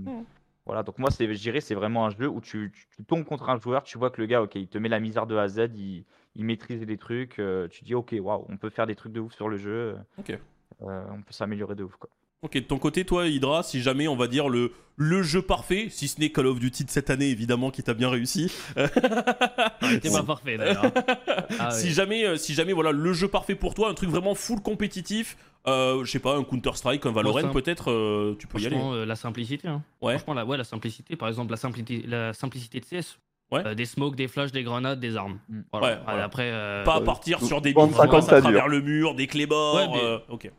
Voilà, 0.66 0.84
donc 0.84 0.98
moi, 0.98 1.12
c'est, 1.12 1.28
je 1.34 1.42
dirais, 1.42 1.60
c'est 1.62 1.76
vraiment 1.76 2.06
un 2.06 2.10
jeu 2.10 2.28
où 2.28 2.40
tu, 2.40 2.72
tu- 2.74 2.86
tu 2.96 3.04
tombes 3.04 3.26
contre 3.26 3.50
un 3.50 3.60
joueur, 3.60 3.84
tu 3.84 3.98
vois 3.98 4.10
que 4.10 4.22
le 4.22 4.28
gars, 4.28 4.42
ok, 4.42 4.56
il 4.56 4.68
te 4.68 4.78
met 4.78 4.88
la 4.90 5.00
misère 5.02 5.28
de 5.28 5.36
A 5.36 5.42
à 5.44 5.48
Z, 5.50 5.70
il, 5.76 6.06
il 6.36 6.46
maîtrise 6.46 6.82
les 6.86 6.98
trucs, 6.98 7.38
euh, 7.40 7.68
tu 7.68 7.84
dis, 7.84 7.94
ok, 7.96 8.16
waouh, 8.20 8.46
on 8.50 8.56
peut 8.58 8.70
faire 8.70 8.88
des 8.88 8.96
trucs 8.96 9.12
de 9.12 9.20
ouf 9.20 9.34
sur 9.34 9.50
le 9.50 9.58
jeu, 9.58 9.96
Ok. 10.18 10.30
euh, 10.32 11.04
on 11.12 11.22
peut 11.22 11.32
s'améliorer 11.34 11.76
de 11.76 11.84
ouf, 11.84 11.96
quoi. 12.00 12.10
Ok, 12.44 12.56
de 12.56 12.60
ton 12.60 12.78
côté, 12.78 13.06
toi, 13.06 13.28
Hydra, 13.28 13.64
si 13.64 13.82
jamais 13.82 14.08
on 14.10 14.18
va 14.18 14.28
dire 14.28 14.50
le, 14.50 14.74
le 14.98 15.24
jeu 15.24 15.42
parfait, 15.42 15.88
si 15.90 16.10
ce 16.10 16.20
n'est 16.20 16.30
Call 16.30 16.48
of 16.48 16.60
Duty 16.60 16.84
de 16.84 16.90
cette 16.90 17.10
année, 17.10 17.30
évidemment, 17.30 17.72
qui 17.72 17.84
t'a 17.84 17.94
bien 17.94 18.10
réussi. 18.10 18.52
C'était 19.82 20.10
pas 20.10 20.24
parfait 20.24 20.58
d'ailleurs. 20.58 20.92
Ah, 21.60 21.70
si 21.72 21.92
jamais, 21.92 22.26
euh, 22.26 22.36
si 22.38 22.54
jamais, 22.54 22.74
voilà, 22.74 22.92
le 22.92 23.14
jeu 23.14 23.28
parfait 23.28 23.56
pour 23.56 23.76
toi, 23.76 23.90
un 23.90 23.94
truc 23.94 24.10
vraiment 24.10 24.34
full 24.36 24.60
compétitif, 24.62 25.38
euh, 25.68 26.04
je 26.04 26.12
sais 26.12 26.20
pas, 26.20 26.36
un 26.38 26.44
Counter 26.44 26.72
Strike, 26.76 27.06
un 27.06 27.12
Valorant, 27.12 27.42
simple. 27.42 27.62
peut-être, 27.62 27.92
euh, 27.92 28.36
tu 28.40 28.48
peux 28.48 28.60
y 28.60 28.66
aller. 28.68 28.78
Euh, 28.78 29.06
la 29.06 29.16
simplicité. 29.16 29.68
Hein. 29.68 29.82
Ouais. 30.02 30.18
Franchement, 30.18 30.34
la, 30.34 30.46
ouais, 30.46 30.58
la 30.58 30.64
simplicité. 30.64 31.16
Par 31.16 31.28
exemple, 31.30 31.52
la 31.52 31.58
simplicité, 31.58 32.06
la 32.08 32.34
simplicité 32.34 32.80
de 32.80 32.86
CS. 32.86 33.18
Ouais. 33.52 33.66
Euh, 33.68 33.76
des 33.76 33.86
smokes, 33.86 34.16
des 34.16 34.28
flashs, 34.28 34.52
des 34.52 34.64
grenades, 34.64 35.00
des 35.00 35.16
armes. 35.16 35.38
Mm. 35.48 35.62
Voilà. 35.72 35.88
Ouais, 35.88 36.02
voilà. 36.06 36.24
Après, 36.24 36.50
euh, 36.52 36.84
Pas 36.84 36.98
Euh, 37.00 37.04
partir 37.06 37.42
sur 37.44 37.62
des 37.62 37.72
bande 37.74 37.90
billes 37.90 37.96
qui 37.98 38.02
50, 38.02 38.12
passent 38.20 38.30
ça 38.30 38.38
à 38.38 38.42
travers 38.42 38.64
dure. 38.64 38.72
le 38.72 38.82
mur, 38.82 39.16
des 39.16 39.28
clébords. 39.28 39.76
Ouais, 39.76 39.88
mais- 39.98 40.04
euh, 40.04 40.18
ok. 40.30 40.52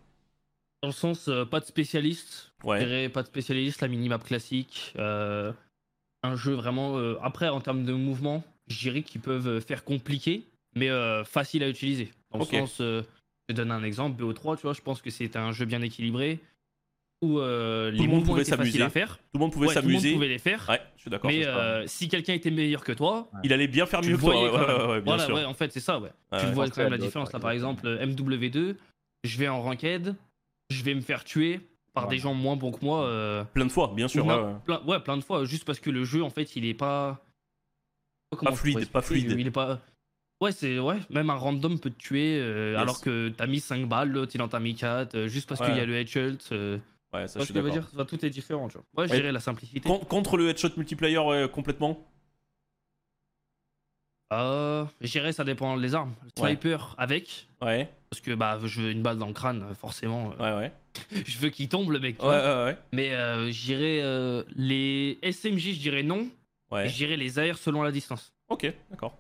dans 0.83 0.89
le 0.89 0.93
sens, 0.95 1.29
euh, 1.29 1.45
pas 1.47 1.61
de 1.61 1.65
spécialiste. 1.65 2.53
Je 2.63 2.69
Ouais. 2.69 2.79
dirais 2.79 3.09
pas 3.09 3.23
de 3.23 3.27
spécialiste, 3.27 3.81
la 3.81 3.89
minimap 3.89 4.23
classique. 4.23 4.93
euh, 4.99 5.51
un 6.23 6.37
jeu 6.37 6.53
vraiment. 6.55 6.97
euh, 6.99 7.17
après, 7.23 7.49
en 7.49 7.61
termes 7.61 7.85
de 7.85 7.93
mouvement, 7.93 8.43
je 8.69 8.79
dirais 8.79 9.03
qu'ils 9.03 9.21
peuvent 9.23 9.61
faire 9.61 9.83
compliqué, 9.85 10.45
mais 10.77 10.89
euh, 10.91 11.25
facile 11.25 11.63
à 11.65 11.69
utiliser. 11.69 12.11
Dans 12.33 12.41
Ok. 12.41 12.53
le 12.53 12.59
sens, 12.61 12.81
euh, 12.81 13.03
je 13.49 13.55
te 13.55 13.57
donne 13.61 13.71
un 13.71 13.83
exemple, 13.83 14.23
BO3, 14.23 14.57
tu 14.57 14.63
vois, 14.63 14.73
je 14.73 14.81
pense 14.81 15.03
que 15.03 15.11
c'est 15.11 15.37
un 15.37 15.53
jeu 15.53 15.65
bien 15.67 15.83
équilibré 15.83 16.41
où 17.23 17.39
euh, 17.39 17.91
le 17.91 17.97
les 17.97 18.07
monde 18.07 18.25
pouvait 18.25 18.45
s'amuser. 18.45 18.83
à 18.83 18.91
faire. 18.91 19.17
Tout 19.17 19.23
le 19.35 19.41
monde 19.41 19.53
pouvait 19.53 19.69
Ouais, 19.69 19.75
tout 19.75 19.81
le 19.81 19.87
monde 19.93 19.93
s'amuser. 20.01 20.15
pouvait 20.15 20.29
les 20.29 20.39
faire. 20.39 20.67
Ouais, 20.69 20.81
je 20.97 21.01
suis 21.03 21.11
d'accord. 21.11 21.31
mais 21.31 21.47
euh, 21.47 21.87
si 21.87 22.09
quelqu'un 22.09 22.35
était 22.35 22.51
meilleur 22.51 22.85
que 22.85 22.93
toi, 22.93 23.31
il 23.43 23.53
allait 23.53 23.69
bien 23.69 23.87
faire 23.87 24.03
mieux 24.03 24.17
que 24.17 24.21
toi. 24.21 24.33
voyais 24.35 24.51
Ouais, 24.51 24.59
ouais, 24.59 24.87
ouais, 24.89 25.01
bien 25.01 25.17
voilà, 25.17 25.25
sûr. 25.25 25.35
ouais, 25.35 25.45
en 25.45 25.55
fait, 25.55 25.73
c'est 25.73 25.81
ça, 25.81 25.99
ouais. 25.99 26.11
Ouais, 26.33 26.41
tu 26.41 26.47
vois 26.53 26.69
quand 26.69 26.83
même 26.83 26.91
la 26.91 26.99
différence. 26.99 27.33
Là, 27.33 27.39
par 27.41 27.51
exemple, 27.53 27.87
MW2, 27.87 28.77
je 29.25 29.39
vais 29.39 29.49
en 29.49 29.63
ranked, 29.63 30.15
je 30.71 30.83
vais 30.83 30.95
me 30.95 31.01
faire 31.01 31.25
tuer 31.25 31.61
par 31.95 32.09
des 32.09 32.19
gens 32.19 32.35
moins 32.35 32.57
bons 32.57 32.73
que 32.73 32.85
moi. 32.85 33.05
euh, 33.07 33.45
Plein 33.45 33.65
de 33.67 33.71
fois, 33.73 33.93
bien 33.95 34.09
sûr. 34.09 34.27
ou 34.27 34.29
ouais, 34.29 34.55
plein, 34.67 34.83
ouais, 34.85 35.01
plein 35.01 35.17
de 35.17 35.23
fois, 35.25 35.45
juste 35.45 35.65
parce 35.65 35.81
que 35.81 35.91
le 35.91 36.05
jeu, 36.05 36.23
en 36.23 36.31
fait, 36.31 36.57
il 36.57 36.65
est 36.67 36.75
pas. 36.75 37.25
Comment 38.37 38.51
je 38.51 38.57
fluide, 38.57 38.89
pas 38.91 39.01
fluide. 39.01 39.35
Il 39.39 39.47
est 39.47 39.51
pas. 39.53 39.81
Ouais, 40.45 40.53
c'est 40.53 40.79
ouais, 40.79 40.99
même 41.11 41.31
un 41.31 41.35
random 41.37 41.79
peut 41.81 41.91
te 41.91 41.99
tuer 41.99 42.39
euh, 42.41 42.73
Yes. 42.73 42.81
alors 42.83 43.01
que 43.01 43.31
t'as 43.31 43.47
mis 43.47 43.61
5 43.61 43.89
balles, 43.89 44.11
l'autre 44.11 44.33
il 44.35 44.43
en 44.43 44.49
t'a 44.49 44.61
mis 44.61 44.75
4, 44.75 45.15
euh, 45.15 45.27
juste 45.29 45.49
parce 45.49 45.61
Ouais. 45.61 45.69
qu'il 45.69 45.77
y 45.77 45.81
a 45.81 45.87
le 45.87 45.97
headshot. 45.97 46.37
Euh, 46.53 46.79
Ouais, 47.15 47.29
ça, 47.29 47.39
je 47.39 47.45
ce 47.45 47.45
suis 47.47 47.55
que 47.55 47.61
je 47.61 47.65
veux 47.65 47.71
dire 47.71 47.89
Enfin, 47.95 48.05
Tout 48.05 48.27
est 48.27 48.31
différent, 48.31 48.69
tu 48.69 48.77
vois. 48.77 49.03
Ouais, 49.05 49.09
je 49.09 49.15
dirais 49.15 49.31
la 49.33 49.39
simplicité. 49.41 49.81
Con- 49.81 50.01
Contre 50.01 50.37
le 50.37 50.49
headshot 50.49 50.71
multiplayer, 50.77 51.47
complètement. 51.53 52.05
Euh, 54.33 54.85
je 55.01 55.11
dirais 55.13 55.33
ça 55.33 55.45
dépend 55.45 55.77
des 55.77 55.95
armes. 55.95 56.13
Sniper 56.37 56.95
avec, 56.99 57.47
Ouais, 57.63 57.89
parce 58.11 58.21
que 58.21 58.33
bah, 58.35 58.59
je 58.65 58.81
veux 58.81 58.91
une 58.91 59.03
balle 59.03 59.19
dans 59.19 59.29
le 59.29 59.33
crâne, 59.33 59.65
forcément. 59.77 60.33
euh, 60.41 60.59
ouais, 60.59 60.59
ouais. 60.59 60.73
je 61.27 61.39
veux 61.39 61.51
qu'il 61.51 61.69
tombe 61.69 61.91
le 61.93 62.01
mec. 62.01 62.21
Ouais, 62.23 62.29
ouais, 62.29 62.65
ouais. 62.65 62.79
Mais 62.93 63.13
euh, 63.15 63.51
je 63.53 63.63
dirais 63.65 64.01
euh, 64.03 64.43
les 64.57 65.19
SMJ, 65.23 65.75
je 65.75 65.79
dirais 65.81 66.03
non. 66.03 66.27
Ouais. 66.71 66.89
Je 66.89 66.95
dirais 66.97 67.17
les 67.17 67.39
AR 67.39 67.57
selon 67.59 67.83
la 67.83 67.93
distance. 67.93 68.33
Ok, 68.49 68.73
d'accord. 68.91 69.17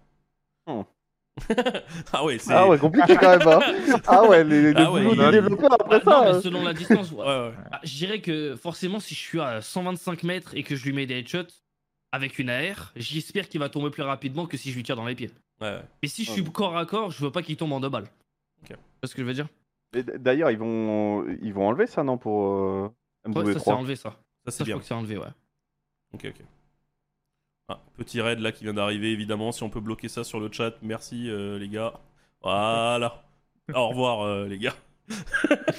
Hmm. 0.67 0.83
ah 2.12 2.24
ouais, 2.24 2.38
c'est. 2.38 2.52
Ah 2.52 2.68
ouais, 2.68 2.78
compliqué 2.78 3.16
quand 3.16 3.36
même. 3.38 3.48
hein. 3.48 3.60
Ah 4.06 4.24
ouais, 4.26 4.44
les, 4.44 4.72
les 4.72 4.74
Ah 4.76 4.92
ouais, 4.92 5.02
il- 5.02 5.30
développeurs 5.32 5.72
après 5.72 5.98
Bah, 6.00 6.04
non, 6.06 6.12
ça. 6.12 6.24
mais 6.24 6.30
euh, 6.36 6.40
selon 6.40 6.62
la 6.62 6.72
distance. 6.74 7.10
ouais. 7.10 7.18
Ouais, 7.24 7.48
ouais. 7.48 7.54
Ah, 7.72 7.80
Je 7.82 7.94
dirais 7.96 8.20
que 8.20 8.56
forcément, 8.56 9.00
si 9.00 9.14
je 9.14 9.20
suis 9.20 9.40
à 9.40 9.60
125 9.60 10.22
mètres 10.22 10.54
et 10.56 10.62
que 10.62 10.76
je 10.76 10.84
lui 10.84 10.92
mets 10.92 11.06
des 11.06 11.18
headshots 11.18 11.52
avec 12.12 12.38
une 12.38 12.50
AR, 12.50 12.92
j'espère 12.96 13.48
qu'il 13.48 13.58
va 13.60 13.68
tomber 13.68 13.90
plus 13.90 14.02
rapidement 14.04 14.46
que 14.46 14.56
si 14.56 14.70
je 14.70 14.76
lui 14.76 14.84
tire 14.84 14.96
dans 14.96 15.06
les 15.06 15.14
pieds. 15.16 15.30
Mais 15.60 15.80
si 16.08 16.24
je 16.24 16.30
Ouais. 16.30 16.36
suis 16.36 16.44
corps 16.44 16.76
à 16.76 16.86
corps, 16.86 17.10
je 17.10 17.24
veux 17.24 17.32
pas 17.32 17.42
qu'il 17.42 17.56
tombe 17.56 17.72
en 17.72 17.80
deux 17.80 17.88
balles. 17.88 18.08
Ok. 18.62 18.68
Tu 18.68 18.74
vois 18.74 19.08
ce 19.08 19.14
que 19.14 19.22
je 19.22 19.26
veux 19.26 19.34
dire? 19.34 19.48
D'ailleurs, 19.92 20.50
ils 20.50 20.58
vont, 20.58 21.24
ils 21.42 21.52
vont 21.54 21.66
enlever 21.68 21.86
ça, 21.86 22.02
non, 22.04 22.18
pour 22.18 22.46
euh, 22.46 22.88
Ouais, 23.26 23.52
ça 23.54 23.60
c'est 23.60 23.70
MW3 23.70 23.72
enlevé 23.74 23.96
ça. 23.96 24.16
Ça, 24.48 24.56
je 24.58 24.64
bien. 24.64 24.74
crois 24.74 24.82
que 24.82 24.86
c'est 24.86 24.94
enlevé, 24.94 25.16
ouais. 25.16 25.26
Ok, 26.12 26.26
ok. 26.26 26.44
Ah, 27.68 27.81
petit 27.97 28.20
raid 28.20 28.41
là 28.41 28.52
qui 28.52 28.65
vient 28.65 28.75
d'arriver, 28.75 29.10
évidemment. 29.12 29.51
Si 29.52 29.62
on 29.62 29.70
peut 29.70 29.81
bloquer 29.81 30.09
ça 30.09 30.23
sur 30.25 30.39
le 30.41 30.51
chat, 30.52 30.75
merci 30.83 31.31
euh, 31.31 31.59
les 31.59 31.68
gars. 31.68 31.94
Voilà. 32.43 33.23
Au 33.75 33.89
revoir 33.89 34.20
euh, 34.23 34.47
les 34.47 34.59
gars. 34.59 34.75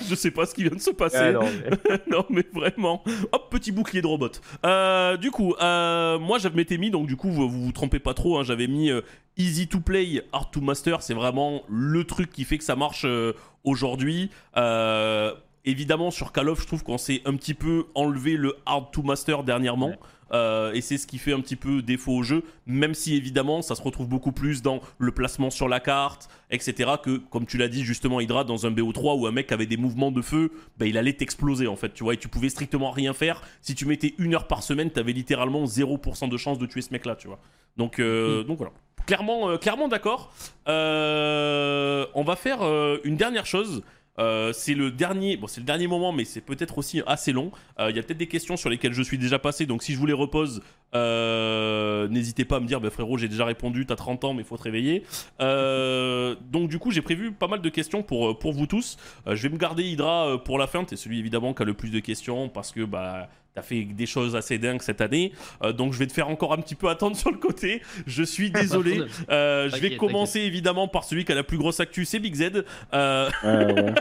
Je 0.07 0.13
sais 0.15 0.29
pas 0.31 0.45
ce 0.45 0.53
qui 0.53 0.63
vient 0.63 0.75
de 0.75 0.79
se 0.81 0.91
passer. 0.91 1.17
Ah, 1.17 1.31
non, 1.31 1.41
mais- 1.89 2.01
non 2.07 2.25
mais 2.29 2.43
vraiment. 2.53 3.03
Hop, 3.31 3.49
petit 3.51 3.71
bouclier 3.71 4.01
de 4.01 4.07
robot. 4.07 4.29
Euh, 4.65 5.17
du 5.17 5.29
coup, 5.31 5.53
euh, 5.61 6.17
moi 6.19 6.37
j'avais 6.39 6.55
m'étais 6.55 6.77
mis, 6.77 6.89
donc 6.91 7.07
du 7.07 7.15
coup 7.15 7.29
vous 7.31 7.47
vous, 7.49 7.65
vous 7.65 7.71
trompez 7.71 7.99
pas 7.99 8.13
trop, 8.13 8.37
hein, 8.39 8.43
j'avais 8.43 8.67
mis 8.67 8.89
euh, 8.91 9.01
Easy 9.37 9.67
to 9.67 9.79
Play, 9.79 10.23
Hard 10.31 10.51
to 10.51 10.61
Master, 10.61 11.01
c'est 11.01 11.13
vraiment 11.15 11.63
le 11.69 12.03
truc 12.03 12.31
qui 12.31 12.43
fait 12.45 12.57
que 12.57 12.63
ça 12.63 12.75
marche 12.75 13.03
euh, 13.05 13.33
aujourd'hui. 13.63 14.29
Euh, 14.57 15.33
évidemment 15.65 16.11
sur 16.11 16.31
Call 16.31 16.49
of, 16.49 16.61
je 16.61 16.67
trouve 16.67 16.83
qu'on 16.83 16.99
s'est 16.99 17.21
un 17.25 17.35
petit 17.35 17.55
peu 17.55 17.85
enlevé 17.95 18.37
le 18.37 18.55
Hard 18.65 18.91
to 18.91 19.01
Master 19.03 19.43
dernièrement. 19.43 19.89
Ouais. 19.89 19.99
Euh, 20.31 20.73
et 20.73 20.81
c'est 20.81 20.97
ce 20.97 21.05
qui 21.05 21.17
fait 21.17 21.33
un 21.33 21.39
petit 21.39 21.55
peu 21.55 21.81
défaut 21.81 22.13
au 22.13 22.23
jeu, 22.23 22.43
même 22.65 22.93
si 22.93 23.15
évidemment 23.15 23.61
ça 23.61 23.75
se 23.75 23.81
retrouve 23.81 24.07
beaucoup 24.07 24.31
plus 24.31 24.61
dans 24.61 24.81
le 24.97 25.11
placement 25.11 25.49
sur 25.49 25.67
la 25.67 25.79
carte, 25.79 26.29
etc. 26.49 26.91
Que, 27.03 27.17
comme 27.17 27.45
tu 27.45 27.57
l'as 27.57 27.67
dit 27.67 27.83
justement, 27.83 28.19
Hydra, 28.19 28.43
dans 28.43 28.65
un 28.65 28.71
BO3 28.71 29.19
où 29.19 29.27
un 29.27 29.31
mec 29.31 29.51
avait 29.51 29.65
des 29.67 29.77
mouvements 29.77 30.11
de 30.11 30.21
feu, 30.21 30.51
bah, 30.77 30.87
il 30.87 30.97
allait 30.97 31.13
t'exploser 31.13 31.67
en 31.67 31.75
fait, 31.75 31.93
tu 31.93 32.03
vois, 32.03 32.15
et 32.15 32.17
tu 32.17 32.27
pouvais 32.27 32.49
strictement 32.49 32.91
rien 32.91 33.13
faire. 33.13 33.41
Si 33.61 33.75
tu 33.75 33.85
mettais 33.85 34.15
une 34.17 34.33
heure 34.33 34.47
par 34.47 34.63
semaine, 34.63 34.89
t'avais 34.89 35.13
littéralement 35.13 35.65
0% 35.65 36.29
de 36.29 36.37
chance 36.37 36.57
de 36.57 36.65
tuer 36.65 36.81
ce 36.81 36.91
mec-là, 36.91 37.15
tu 37.15 37.27
vois. 37.27 37.39
Donc, 37.77 37.99
euh, 37.99 38.43
donc 38.43 38.57
voilà. 38.57 38.71
Clairement, 39.05 39.49
euh, 39.49 39.57
clairement 39.57 39.87
d'accord. 39.87 40.33
Euh, 40.67 42.05
on 42.15 42.23
va 42.23 42.35
faire 42.35 42.61
une 43.03 43.17
dernière 43.17 43.45
chose. 43.45 43.83
Euh, 44.17 44.53
c'est 44.53 44.73
le 44.73 44.91
dernier, 44.91 45.37
bon 45.37 45.47
c'est 45.47 45.59
le 45.59 45.65
dernier 45.65 45.87
moment, 45.87 46.11
mais 46.11 46.25
c'est 46.25 46.41
peut-être 46.41 46.77
aussi 46.77 47.01
assez 47.05 47.31
long. 47.31 47.51
Euh, 47.79 47.89
Il 47.89 47.95
y 47.95 47.99
a 47.99 48.03
peut-être 48.03 48.17
des 48.17 48.27
questions 48.27 48.57
sur 48.57 48.69
lesquelles 48.69 48.93
je 48.93 49.01
suis 49.01 49.17
déjà 49.17 49.39
passé, 49.39 49.65
donc 49.65 49.83
si 49.83 49.93
je 49.93 49.97
vous 49.97 50.05
les 50.05 50.13
repose, 50.13 50.61
euh, 50.93 52.07
n'hésitez 52.07 52.45
pas 52.45 52.57
à 52.57 52.59
me 52.59 52.67
dire, 52.67 52.79
bah, 52.79 52.89
frérot, 52.89 53.17
j'ai 53.17 53.27
déjà 53.27 53.45
répondu, 53.45 53.85
t'as 53.85 53.95
30 53.95 54.23
ans, 54.23 54.33
mais 54.33 54.43
faut 54.43 54.57
te 54.57 54.63
réveiller. 54.63 55.03
Donc 55.39 56.69
du 56.69 56.79
coup, 56.79 56.91
j'ai 56.91 57.01
prévu 57.01 57.31
pas 57.31 57.47
mal 57.47 57.61
de 57.61 57.69
questions 57.69 58.03
pour, 58.03 58.37
pour 58.39 58.53
vous 58.53 58.67
tous. 58.67 58.97
Je 59.27 59.41
vais 59.41 59.49
me 59.49 59.57
garder 59.57 59.83
Hydra 59.83 60.41
pour 60.43 60.57
la 60.57 60.67
fin, 60.67 60.83
t'es 60.83 60.95
celui 60.95 61.19
évidemment 61.19 61.53
qui 61.53 61.63
a 61.63 61.65
le 61.65 61.73
plus 61.73 61.89
de 61.89 61.99
questions, 61.99 62.49
parce 62.49 62.71
que 62.71 62.85
bah 62.85 63.29
t'as 63.55 63.61
fait 63.61 63.83
des 63.85 64.05
choses 64.05 64.35
assez 64.35 64.57
dingues 64.57 64.81
cette 64.81 65.01
année. 65.01 65.31
Euh, 65.63 65.71
donc 65.73 65.93
je 65.93 65.99
vais 65.99 66.07
te 66.07 66.13
faire 66.13 66.29
encore 66.29 66.53
un 66.53 66.57
petit 66.57 66.75
peu 66.75 66.89
attendre 66.89 67.15
sur 67.23 67.31
le 67.31 67.37
côté. 67.37 67.81
Je 68.05 68.23
suis 68.23 68.51
désolé. 68.51 69.01
Euh, 69.29 69.69
je 69.69 69.77
vais 69.77 69.95
commencer 69.97 70.41
évidemment 70.41 70.87
par 70.87 71.03
celui 71.05 71.25
qui 71.25 71.31
a 71.31 71.35
la 71.35 71.43
plus 71.43 71.57
grosse 71.57 71.79
actu, 71.79 72.05
c'est 72.05 72.19
Big 72.19 72.35
Z. 72.35 72.63
Euh, 72.93 73.29
Ouais, 73.43 73.73
ouais. 73.73 73.93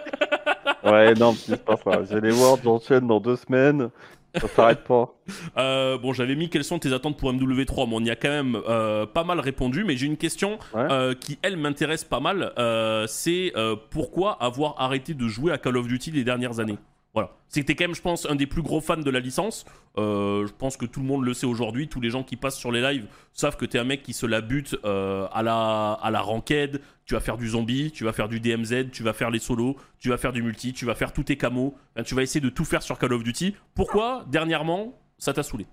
ouais, 0.90 1.14
non, 1.14 1.34
c'est 1.34 1.64
pas 1.64 1.76
ça. 1.76 2.02
J'ai 2.10 2.20
les 2.20 2.32
Worlds, 2.32 2.62
j'enchaîne 2.64 3.06
dans 3.06 3.20
deux 3.20 3.36
semaines. 3.36 3.90
Ça 4.36 4.48
s'arrête 4.48 4.82
pas. 4.82 5.14
Euh, 5.58 5.96
bon, 5.96 6.12
j'avais 6.12 6.34
mis 6.34 6.48
quelles 6.50 6.64
sont 6.64 6.80
tes 6.80 6.92
attentes 6.92 7.16
pour 7.16 7.32
MW3, 7.32 7.88
mais 7.88 7.94
on 7.94 8.00
y 8.00 8.10
a 8.10 8.16
quand 8.16 8.30
même 8.30 8.60
euh, 8.68 9.06
pas 9.06 9.22
mal 9.22 9.38
répondu. 9.38 9.84
Mais 9.84 9.96
j'ai 9.96 10.06
une 10.06 10.16
question 10.16 10.58
Ouais. 10.74 10.82
euh, 10.90 11.14
qui, 11.14 11.38
elle, 11.42 11.56
m'intéresse 11.56 12.02
pas 12.02 12.18
mal. 12.18 12.52
Euh, 12.58 13.06
c'est 13.06 13.52
euh, 13.54 13.76
pourquoi 13.90 14.32
avoir 14.42 14.74
arrêté 14.80 15.14
de 15.14 15.28
jouer 15.28 15.52
à 15.52 15.58
Call 15.58 15.76
of 15.76 15.86
Duty 15.86 16.10
les 16.10 16.24
dernières 16.24 16.58
années? 16.58 16.78
Voilà. 17.14 17.30
C'était 17.48 17.76
quand 17.76 17.84
même, 17.84 17.94
je 17.94 18.02
pense, 18.02 18.26
un 18.26 18.34
des 18.34 18.46
plus 18.48 18.62
gros 18.62 18.80
fans 18.80 18.96
de 18.96 19.10
la 19.10 19.20
licence. 19.20 19.64
Euh, 19.98 20.46
je 20.46 20.52
pense 20.52 20.76
que 20.76 20.84
tout 20.84 20.98
le 20.98 21.06
monde 21.06 21.24
le 21.24 21.32
sait 21.32 21.46
aujourd'hui. 21.46 21.88
Tous 21.88 22.00
les 22.00 22.10
gens 22.10 22.24
qui 22.24 22.34
passent 22.34 22.58
sur 22.58 22.72
les 22.72 22.82
lives 22.82 23.06
savent 23.32 23.56
que 23.56 23.64
t'es 23.64 23.78
un 23.78 23.84
mec 23.84 24.02
qui 24.02 24.12
se 24.12 24.26
la 24.26 24.40
bute 24.40 24.76
euh, 24.84 25.28
à, 25.32 25.44
la, 25.44 25.92
à 25.92 26.10
la 26.10 26.20
ranked. 26.20 26.80
Tu 27.06 27.14
vas 27.14 27.20
faire 27.20 27.36
du 27.36 27.48
zombie, 27.50 27.92
tu 27.92 28.02
vas 28.02 28.12
faire 28.12 28.28
du 28.28 28.40
DMZ, 28.40 28.90
tu 28.90 29.04
vas 29.04 29.12
faire 29.12 29.30
les 29.30 29.38
solos, 29.38 29.76
tu 30.00 30.08
vas 30.08 30.16
faire 30.16 30.32
du 30.32 30.42
multi, 30.42 30.72
tu 30.72 30.84
vas 30.86 30.96
faire 30.96 31.12
tous 31.12 31.22
tes 31.22 31.36
camos. 31.36 31.74
Enfin, 31.94 32.02
tu 32.02 32.16
vas 32.16 32.22
essayer 32.22 32.40
de 32.40 32.48
tout 32.48 32.64
faire 32.64 32.82
sur 32.82 32.98
Call 32.98 33.12
of 33.12 33.22
Duty. 33.22 33.54
Pourquoi, 33.74 34.24
dernièrement, 34.26 34.98
ça 35.18 35.32
t'a 35.32 35.44
saoulé? 35.44 35.66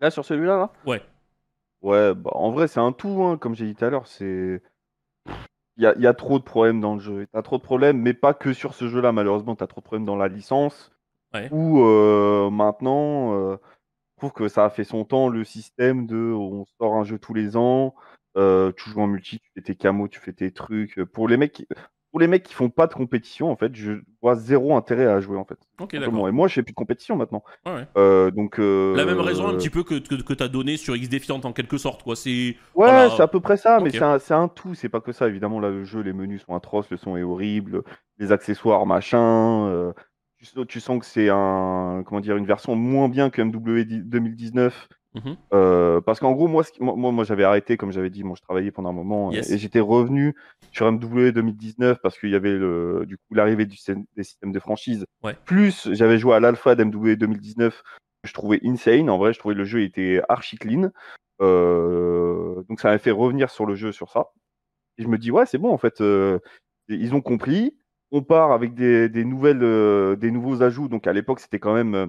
Là, 0.00 0.10
sur 0.10 0.24
celui-là, 0.24 0.58
là? 0.58 0.72
Ouais. 0.84 1.00
Ouais, 1.80 2.14
bah, 2.14 2.30
en 2.34 2.50
vrai, 2.50 2.68
c'est 2.68 2.80
un 2.80 2.92
tout, 2.92 3.22
hein, 3.24 3.38
comme 3.38 3.54
j'ai 3.54 3.64
dit 3.64 3.74
tout 3.74 3.84
à 3.86 3.90
l'heure. 3.90 4.06
C'est. 4.06 4.62
Il 5.76 5.82
y 5.82 5.86
a, 5.86 5.96
y 5.98 6.06
a 6.06 6.14
trop 6.14 6.38
de 6.38 6.44
problèmes 6.44 6.80
dans 6.80 6.94
le 6.94 7.00
jeu. 7.00 7.26
T'as 7.32 7.42
trop 7.42 7.58
de 7.58 7.62
problèmes, 7.62 8.00
mais 8.00 8.14
pas 8.14 8.32
que 8.34 8.52
sur 8.52 8.74
ce 8.74 8.88
jeu-là, 8.88 9.12
malheureusement. 9.12 9.56
T'as 9.56 9.66
trop 9.66 9.80
de 9.80 9.84
problèmes 9.84 10.06
dans 10.06 10.16
la 10.16 10.28
licence. 10.28 10.92
Ouais. 11.32 11.48
Où 11.50 11.82
euh, 11.82 12.48
maintenant, 12.50 13.34
euh, 13.34 13.56
je 14.14 14.16
trouve 14.18 14.32
que 14.32 14.46
ça 14.48 14.64
a 14.64 14.70
fait 14.70 14.84
son 14.84 15.04
temps, 15.04 15.28
le 15.28 15.42
système 15.44 16.06
de 16.06 16.16
on 16.16 16.64
sort 16.78 16.94
un 16.94 17.04
jeu 17.04 17.18
tous 17.18 17.34
les 17.34 17.56
ans. 17.56 17.94
euh, 18.36 18.72
tu 18.76 18.90
joues 18.90 19.00
en 19.00 19.06
multi, 19.06 19.38
tu 19.40 19.50
fais 19.54 19.62
tes 19.62 19.74
camos, 19.76 20.08
tu 20.08 20.18
fais 20.20 20.32
tes 20.32 20.52
trucs. 20.52 21.02
Pour 21.04 21.28
les 21.28 21.36
mecs, 21.36 21.52
qui- 21.52 21.68
pour 22.14 22.20
les 22.20 22.28
mecs 22.28 22.44
qui 22.44 22.54
font 22.54 22.70
pas 22.70 22.86
de 22.86 22.94
compétition, 22.94 23.50
en 23.50 23.56
fait, 23.56 23.74
je 23.74 23.94
vois 24.22 24.36
zéro 24.36 24.76
intérêt 24.76 25.06
à 25.06 25.18
jouer, 25.18 25.36
en 25.36 25.44
fait. 25.44 25.58
Ok, 25.80 25.90
Simplement. 25.90 26.12
d'accord. 26.12 26.28
Et 26.28 26.30
moi, 26.30 26.46
je 26.46 26.54
fais 26.54 26.62
plus 26.62 26.70
de 26.70 26.76
compétition 26.76 27.16
maintenant. 27.16 27.42
Ouais. 27.66 27.88
Euh, 27.96 28.30
donc. 28.30 28.60
euh, 28.60 28.94
La 28.96 29.04
même 29.04 29.18
raison 29.18 29.48
un 29.48 29.54
petit 29.56 29.68
peu 29.68 29.82
que, 29.82 29.96
que, 29.98 30.22
que 30.22 30.32
t'as 30.32 30.46
donné 30.46 30.76
sur 30.76 30.94
X 30.94 31.08
Defiant 31.08 31.40
en 31.42 31.52
quelque 31.52 31.76
sorte, 31.76 32.04
quoi. 32.04 32.14
C'est. 32.14 32.30
Ouais, 32.30 32.54
Voilà. 32.76 33.10
c'est 33.10 33.20
à 33.22 33.26
peu 33.26 33.40
près 33.40 33.56
ça, 33.56 33.80
mais 33.82 33.90
c'est 33.90 34.00
un, 34.02 34.18
un 34.42 34.46
tout, 34.46 34.76
c'est 34.76 34.88
pas 34.88 35.00
que 35.00 35.10
ça. 35.10 35.26
Évidemment, 35.26 35.58
là, 35.58 35.70
le 35.70 35.82
jeu, 35.82 36.02
les 36.02 36.12
menus 36.12 36.44
sont 36.46 36.54
atroces, 36.54 36.88
le 36.88 36.96
son 36.98 37.16
est 37.16 37.24
horrible, 37.24 37.82
les 38.18 38.30
accessoires, 38.30 38.86
machin. 38.86 39.66
euh, 39.66 39.92
tu, 40.38 40.44
sens- 40.46 40.66
tu 40.68 40.78
sens 40.78 41.00
que 41.00 41.06
c'est 41.06 41.30
un, 41.30 42.04
comment 42.06 42.20
dire, 42.20 42.36
une 42.36 42.46
version 42.46 42.76
moins 42.76 43.08
bien 43.08 43.28
que 43.28 43.42
MW 43.42 43.82
2019. 44.04 44.88
Mhm. 45.14 45.36
euh, 45.52 46.00
parce 46.00 46.18
qu'en 46.18 46.32
gros, 46.32 46.48
moi, 46.48 46.64
ce 46.64 46.72
qui- 46.72 46.82
moi, 46.82 47.12
moi, 47.12 47.24
j'avais 47.24 47.44
arrêté, 47.44 47.76
comme 47.76 47.92
j'avais 47.92 48.10
dit, 48.10 48.24
moi, 48.24 48.34
je 48.36 48.42
travaillais 48.42 48.72
pendant 48.72 48.90
un 48.90 48.94
moment, 48.94 49.30
Yes. 49.30 49.50
et, 49.50 49.58
j'étais 49.58 49.78
revenu 49.80 50.34
sur 50.72 50.86
MW 50.90 51.30
2019 51.30 51.98
parce 52.02 52.18
qu'il 52.18 52.30
y 52.30 52.34
avait 52.34 52.56
le, 52.56 53.04
du 53.06 53.16
coup 53.16 53.34
l'arrivée 53.34 53.64
du 53.66 53.76
système- 53.76 54.04
des 54.16 54.24
systèmes 54.24 54.50
de 54.52 54.58
franchise. 54.58 55.06
Ouais. 55.22 55.36
Plus, 55.44 55.88
j'avais 55.92 56.18
joué 56.18 56.34
à 56.34 56.40
l'alpha 56.40 56.74
d'MW 56.74 57.14
2019 57.16 57.82
que 58.22 58.28
je 58.28 58.34
trouvais 58.34 58.58
insane. 58.64 59.08
En 59.08 59.18
vrai, 59.18 59.32
je 59.32 59.38
trouvais 59.38 59.54
le 59.54 59.64
jeu 59.64 59.82
était 59.82 60.20
archi 60.28 60.56
clean. 60.56 60.90
Euh, 61.42 62.62
donc 62.68 62.80
ça 62.80 62.90
m'a 62.90 62.98
fait 62.98 63.10
revenir 63.10 63.50
sur 63.50 63.66
le 63.66 63.74
jeu 63.74 63.92
sur 63.92 64.10
ça. 64.10 64.30
Et 64.98 65.02
je 65.02 65.08
me 65.08 65.18
dis 65.18 65.30
ouais 65.30 65.46
c'est 65.46 65.58
bon 65.58 65.70
en 65.72 65.78
fait 65.78 66.00
euh, 66.00 66.38
ils 66.88 67.14
ont 67.14 67.20
compris. 67.20 67.76
On 68.12 68.22
part 68.22 68.52
avec 68.52 68.74
des, 68.74 69.08
des 69.08 69.24
nouvelles 69.24 69.62
euh, 69.62 70.14
des 70.16 70.30
nouveaux 70.30 70.62
ajouts. 70.62 70.88
Donc 70.88 71.06
à 71.06 71.12
l'époque 71.12 71.40
c'était 71.40 71.58
quand 71.58 71.74
même 71.74 71.94
euh, 71.94 72.06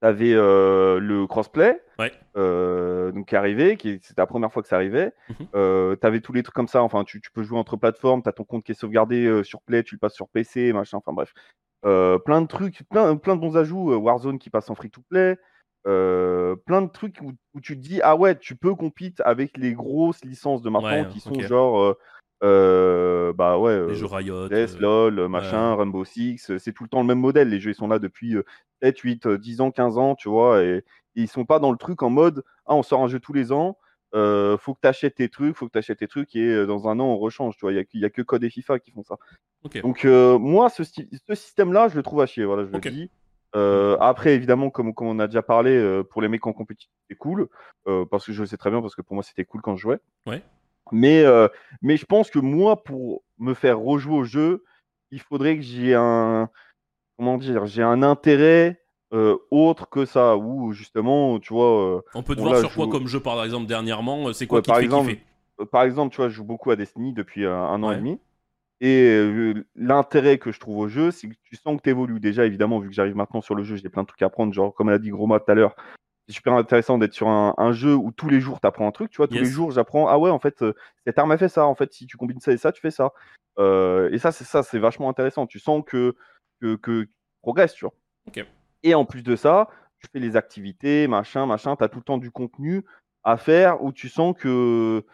t'avais 0.00 0.32
euh, 0.32 0.98
le 0.98 1.26
crossplay 1.26 1.80
Ouais. 1.98 2.12
euh, 2.36 3.12
donc 3.12 3.28
qui 3.28 3.36
arrivait, 3.36 3.76
qui 3.76 4.00
c'était 4.02 4.20
la 4.20 4.26
première 4.26 4.52
fois 4.52 4.62
que 4.62 4.68
ça 4.68 4.76
arrivait. 4.76 5.12
Mhm. 5.28 5.46
Euh, 5.54 5.96
t'avais 5.96 6.20
tous 6.20 6.32
les 6.32 6.42
trucs 6.42 6.54
comme 6.54 6.68
ça. 6.68 6.82
Enfin 6.82 7.04
tu, 7.04 7.20
tu 7.20 7.30
peux 7.30 7.42
jouer 7.42 7.58
entre 7.58 7.76
plateformes. 7.76 8.22
T'as 8.22 8.32
ton 8.32 8.44
compte 8.44 8.64
qui 8.64 8.72
est 8.72 8.74
sauvegardé 8.74 9.26
euh, 9.26 9.42
sur 9.42 9.62
Play, 9.62 9.82
tu 9.82 9.94
le 9.94 9.98
passes 9.98 10.14
sur 10.14 10.28
PC 10.28 10.72
machin. 10.72 10.98
Enfin 10.98 11.12
bref. 11.12 11.32
Euh, 11.86 12.18
plein 12.18 12.40
de 12.40 12.46
trucs, 12.46 12.82
plein, 12.88 13.16
plein 13.16 13.36
de 13.36 13.40
bons 13.40 13.56
ajouts. 13.56 13.94
Warzone 13.94 14.38
qui 14.38 14.50
passe 14.50 14.70
en 14.70 14.74
free 14.74 14.90
to 14.90 15.02
play. 15.08 15.36
Plein 15.84 16.82
de 16.82 16.90
trucs 16.90 17.20
où, 17.20 17.32
où 17.52 17.60
tu 17.60 17.76
te 17.76 17.80
dis 17.80 18.00
ah 18.02 18.16
ouais 18.16 18.38
tu 18.38 18.56
peux 18.56 18.74
compete 18.74 19.20
avec 19.20 19.56
les 19.56 19.74
grosses 19.74 20.24
licences 20.24 20.62
de 20.62 20.70
maintenant 20.70 21.02
Ouais, 21.02 21.08
qui 21.08 21.20
sont 21.20 21.38
genre 21.40 21.96
bah 22.40 23.58
ouais 23.58 23.86
Les 23.88 23.94
jeux 23.94 24.06
Riot. 24.06 24.48
Euh, 24.50 24.66
LOL, 24.78 25.28
machin, 25.28 25.74
Rainbow 25.74 26.04
Six, 26.04 26.56
c'est 26.58 26.72
tout 26.72 26.84
le 26.84 26.88
temps 26.88 27.00
le 27.00 27.06
même 27.06 27.20
modèle. 27.20 27.48
Les 27.48 27.60
jeux 27.60 27.70
ils 27.70 27.76
sont 27.76 27.88
là 27.88 27.98
depuis 27.98 28.36
euh, 28.36 28.44
7, 28.82 28.98
8, 28.98 29.26
euh, 29.26 29.38
10 29.38 29.60
ans, 29.60 29.70
15 29.70 29.98
ans, 29.98 30.14
tu 30.14 30.28
vois, 30.28 30.62
et, 30.62 30.84
et 31.16 31.22
ils 31.22 31.28
sont 31.28 31.44
pas 31.44 31.58
dans 31.58 31.70
le 31.70 31.78
truc 31.78 32.02
en 32.02 32.10
mode 32.10 32.44
ah 32.66 32.74
on 32.74 32.82
sort 32.82 33.02
un 33.02 33.08
jeu 33.08 33.20
tous 33.20 33.32
les 33.32 33.52
ans, 33.52 33.76
euh, 34.14 34.56
faut 34.58 34.74
que 34.74 34.80
tu 34.82 34.88
achètes 34.88 35.16
tes 35.16 35.28
trucs, 35.28 35.56
faut 35.56 35.66
que 35.66 35.72
tu 35.72 35.78
achètes 35.78 35.98
tes 35.98 36.08
trucs 36.08 36.34
et 36.36 36.46
euh, 36.46 36.66
dans 36.66 36.88
un 36.88 37.00
an 37.00 37.06
on 37.06 37.18
rechange, 37.18 37.56
tu 37.56 37.62
vois, 37.62 37.72
il 37.72 37.76
y, 37.76 38.04
a 38.04 38.10
que- 38.10 38.20
a 38.20 38.24
Code 38.24 38.44
et 38.44 38.50
FIFA 38.50 38.78
qui 38.78 38.90
font 38.90 39.02
ça. 39.02 39.16
Donc 39.82 40.04
euh, 40.04 40.38
moi 40.38 40.68
ce, 40.68 40.84
système-là, 40.84 41.88
je 41.88 41.96
le 41.96 42.02
trouve 42.02 42.20
à 42.20 42.26
chier, 42.26 42.44
voilà, 42.44 42.64
je 42.64 42.70
le 42.70 42.78
dis. 42.78 43.10
Euh, 43.56 43.96
après, 44.00 44.34
évidemment, 44.34 44.68
comme, 44.68 44.94
comme 44.94 45.06
on 45.06 45.20
a 45.20 45.28
déjà 45.28 45.42
parlé, 45.42 46.02
pour 46.10 46.20
les 46.20 46.28
mecs 46.28 46.44
en 46.46 46.52
compétition, 46.52 46.90
c'est 47.08 47.16
cool. 47.16 47.48
parce 48.10 48.26
que 48.26 48.32
je 48.32 48.40
le 48.40 48.46
sais 48.46 48.56
très 48.56 48.70
bien, 48.70 48.80
parce 48.80 48.96
que 48.96 49.02
pour 49.02 49.14
moi, 49.14 49.22
c'était 49.22 49.44
cool 49.44 49.62
quand 49.62 49.76
je 49.76 49.82
jouais. 49.82 49.98
Ouais. 50.26 50.42
Mais, 50.90 51.24
mais 51.80 51.96
je 51.96 52.04
pense 52.04 52.30
que 52.30 52.40
moi, 52.40 52.82
pour 52.82 53.22
me 53.38 53.54
faire 53.54 53.78
rejouer 53.78 54.16
au 54.16 54.24
jeu, 54.24 54.64
il 55.12 55.20
faudrait 55.20 55.56
que 55.56 55.62
j'ai 55.62 55.94
un. 55.94 56.50
Comment 57.16 57.38
dire 57.38 57.66
J'ai 57.66 57.82
un 57.84 58.02
intérêt 58.02 58.83
euh, 59.14 59.36
autre 59.50 59.88
que 59.88 60.04
ça. 60.04 60.36
Ou 60.36 60.72
justement, 60.72 61.38
tu 61.40 61.54
vois. 61.54 61.96
euh, 61.96 62.00
On 62.14 62.22
peut 62.22 62.34
te 62.34 62.40
Bon, 62.40 62.46
voir 62.46 62.54
là, 62.54 62.60
sur 62.60 62.74
quoi 62.74 62.84
joue- 62.84 62.90
comme 62.90 63.06
jeu 63.06 63.20
par 63.20 63.42
exemple 63.44 63.66
dernièrement 63.66 64.28
euh, 64.28 64.32
C'est 64.32 64.46
quoi 64.46 64.58
Ouais, 64.58 64.62
qui 64.62 64.66
par 64.68 64.76
te 64.76 64.80
fait 64.80 64.84
exemple, 64.86 65.10
kiffer 65.10 65.22
par 65.70 65.84
exemple, 65.84 66.12
tu 66.12 66.16
vois, 66.16 66.28
je 66.28 66.34
joue 66.34 66.44
beaucoup 66.44 66.70
à 66.72 66.76
Destiny 66.76 67.12
depuis 67.12 67.46
un 67.46 67.80
an 67.82 67.88
Ouais. 67.88 67.94
et 67.94 67.98
demi. 67.98 68.20
Et 68.80 69.06
euh, 69.08 69.64
l'intérêt 69.76 70.38
que 70.38 70.50
je 70.50 70.58
trouve 70.58 70.78
au 70.78 70.88
jeu, 70.88 71.12
c'est 71.12 71.28
que 71.28 71.34
tu 71.44 71.54
sens 71.56 71.76
que 71.76 71.82
tu 71.82 71.90
évolues. 71.90 72.18
Déjà, 72.18 72.44
évidemment, 72.44 72.80
vu 72.80 72.88
que 72.88 72.94
j'arrive 72.94 73.14
maintenant 73.14 73.40
sur 73.40 73.54
le 73.54 73.62
jeu, 73.62 73.76
j'ai 73.76 73.88
plein 73.88 74.02
de 74.02 74.08
trucs 74.08 74.20
à 74.22 74.26
apprendre. 74.26 74.52
Genre, 74.52 74.74
comme 74.74 74.90
l'a 74.90 74.98
dit 74.98 75.10
Groma 75.10 75.38
tout 75.38 75.50
à 75.50 75.54
l'heure, 75.54 75.76
c'est 76.26 76.34
super 76.34 76.54
intéressant 76.54 76.98
d'être 76.98 77.12
sur 77.14 77.28
un, 77.28 77.54
un 77.56 77.70
jeu 77.72 77.94
où 77.94 78.10
tous 78.10 78.28
les 78.28 78.40
jours 78.40 78.60
tu 78.60 78.66
apprends 78.66 78.88
un 78.88 78.90
truc. 78.90 79.10
Tu 79.12 79.18
vois, 79.18 79.28
tous 79.28 79.34
Yes. 79.34 79.44
les 79.44 79.50
jours 79.50 79.70
j'apprends, 79.70 80.08
ah 80.08 80.18
ouais, 80.18 80.30
en 80.30 80.40
fait, 80.40 80.60
euh, 80.62 80.74
cette 81.06 81.18
arme 81.20 81.30
a 81.30 81.38
fait 81.38 81.48
ça. 81.48 81.66
En 81.66 81.76
fait, 81.76 81.92
si 81.92 82.06
tu 82.06 82.16
combines 82.16 82.40
ça 82.40 82.50
et 82.52 82.56
ça, 82.56 82.72
tu 82.72 82.80
fais 82.80 82.90
ça. 82.90 83.12
Euh, 83.60 84.10
et 84.10 84.18
ça, 84.18 84.32
c'est 84.32 84.44
ça, 84.44 84.64
c'est 84.64 84.80
vachement 84.80 85.08
intéressant. 85.08 85.46
Tu 85.46 85.60
sens 85.60 85.82
que, 85.86 86.16
que, 86.60 86.74
que 86.74 87.02
tu 87.04 87.12
progresses, 87.42 87.74
tu 87.74 87.84
vois. 87.84 87.94
Ok. 88.26 88.44
Et 88.84 88.94
en 88.94 89.04
plus 89.04 89.22
de 89.22 89.34
ça, 89.34 89.68
tu 89.98 90.06
fais 90.12 90.20
les 90.20 90.36
activités, 90.36 91.08
machin, 91.08 91.46
machin. 91.46 91.74
Tu 91.74 91.82
as 91.82 91.88
tout 91.88 91.98
le 91.98 92.04
temps 92.04 92.18
du 92.18 92.30
contenu 92.30 92.84
à 93.24 93.36
faire 93.38 93.82
où 93.82 93.90
tu 93.92 94.08
sens 94.08 94.36
que 94.38 95.04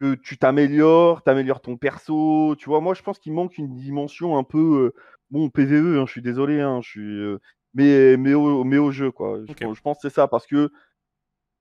que 0.00 0.16
tu 0.16 0.36
t'améliores, 0.36 1.22
t'améliores 1.22 1.60
ton 1.60 1.76
perso, 1.76 2.56
tu 2.58 2.68
vois. 2.68 2.80
Moi, 2.80 2.94
je 2.94 3.02
pense 3.02 3.20
qu'il 3.20 3.32
manque 3.32 3.56
une 3.58 3.72
dimension 3.76 4.36
un 4.36 4.42
peu, 4.42 4.92
euh, 4.92 5.00
bon, 5.30 5.48
PVE, 5.50 5.98
hein, 6.00 6.04
je 6.06 6.10
suis 6.10 6.20
désolé, 6.20 6.60
hein, 6.60 6.80
je 6.82 6.88
suis, 6.90 7.00
euh, 7.00 7.38
mais, 7.74 8.16
mais, 8.16 8.34
au, 8.34 8.64
mais 8.64 8.76
au 8.76 8.90
jeu, 8.90 9.12
quoi. 9.12 9.38
Je, 9.46 9.54
pense- 9.54 9.76
je 9.76 9.80
pense 9.82 9.96
que 9.98 10.08
c'est 10.08 10.14
ça, 10.14 10.26
parce 10.26 10.48
que 10.48 10.72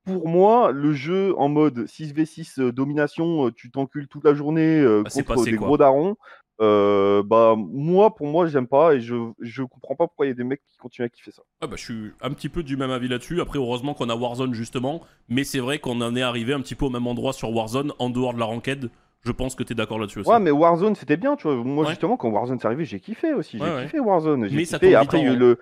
pour 0.04 0.28
moi, 0.28 0.72
le 0.72 0.94
jeu 0.94 1.34
en 1.38 1.48
mode 1.48 1.86
6v6 1.88 2.60
euh, 2.60 2.72
domination, 2.74 3.52
tu 3.52 3.70
t'encules 3.70 4.08
toute 4.08 4.26
la 4.26 4.34
journée 4.34 4.84
Bah, 4.84 5.10
contre 5.12 5.36
passé, 5.36 5.52
des 5.52 5.58
quoi. 5.58 5.68
gros 5.68 5.78
darons, 5.78 6.16
euh, 6.62 7.24
bah, 7.24 7.56
moi, 7.58 8.14
pour 8.16 8.28
moi, 8.28 8.46
j'aime 8.48 8.68
pas 8.68 8.94
et 8.96 9.02
je, 9.02 9.16
je 9.40 9.64
comprends 9.64 9.96
pas 9.96 10.08
pourquoi 10.08 10.26
il 10.26 10.30
y 10.30 10.32
a 10.32 10.36
des 10.36 10.44
mecs 10.44 10.62
qui 10.66 10.78
continuent 10.78 11.06
à 11.06 11.10
kiffer 11.10 11.32
ça. 11.32 11.42
Ah 11.62 11.68
bah, 11.68 11.76
je 11.78 11.84
suis 11.84 12.12
un 12.22 12.30
petit 12.32 12.50
peu 12.50 12.64
du 12.64 12.78
même 12.78 12.92
avis 12.92 13.08
là-dessus. 13.08 13.42
Après, 13.42 13.58
heureusement 13.60 13.94
qu'on 13.94 14.10
a 14.10 14.16
Warzone 14.16 14.54
justement, 14.54 15.02
mais 15.30 15.44
c'est 15.44 15.60
vrai 15.60 15.80
qu'on 15.80 16.00
en 16.02 16.16
est 16.16 16.22
arrivé 16.22 16.54
un 16.54 16.62
petit 16.62 16.76
peu 16.76 16.86
au 16.86 16.90
même 16.90 17.08
endroit 17.08 17.34
sur 17.34 17.52
Warzone, 17.54 17.92
en 18.00 18.10
dehors 18.10 18.34
de 18.34 18.40
la 18.40 18.46
ranked. 18.46 18.90
Je 19.26 19.32
pense 19.32 19.56
que 19.56 19.64
t'es 19.64 19.74
d'accord 19.74 20.00
là-dessus 20.00 20.20
aussi. 20.20 20.30
Ouais, 20.30 20.40
mais 20.40 20.52
Warzone, 20.52 20.96
c'était 20.96 21.16
bien, 21.18 21.36
tu 21.38 21.48
vois. 21.48 21.56
Moi, 21.56 21.86
Ouais. 21.86 21.90
justement, 21.92 22.18
quand 22.18 22.30
Warzone 22.30 22.60
s'est 22.60 22.66
arrivé, 22.68 22.84
j'ai 22.86 23.00
kiffé 23.00 23.34
aussi. 23.34 23.58
J'ai 23.58 23.64
Ouais, 23.64 23.74
ouais. 23.74 23.84
kiffé 23.86 24.00
Warzone. 24.02 24.48
J'ai 24.50 24.58
kiffé. 24.64 24.96
Après, 24.96 25.20
il 25.22 25.26
y, 25.26 25.30
a 25.30 25.34
eu 25.34 25.38
le... 25.38 25.60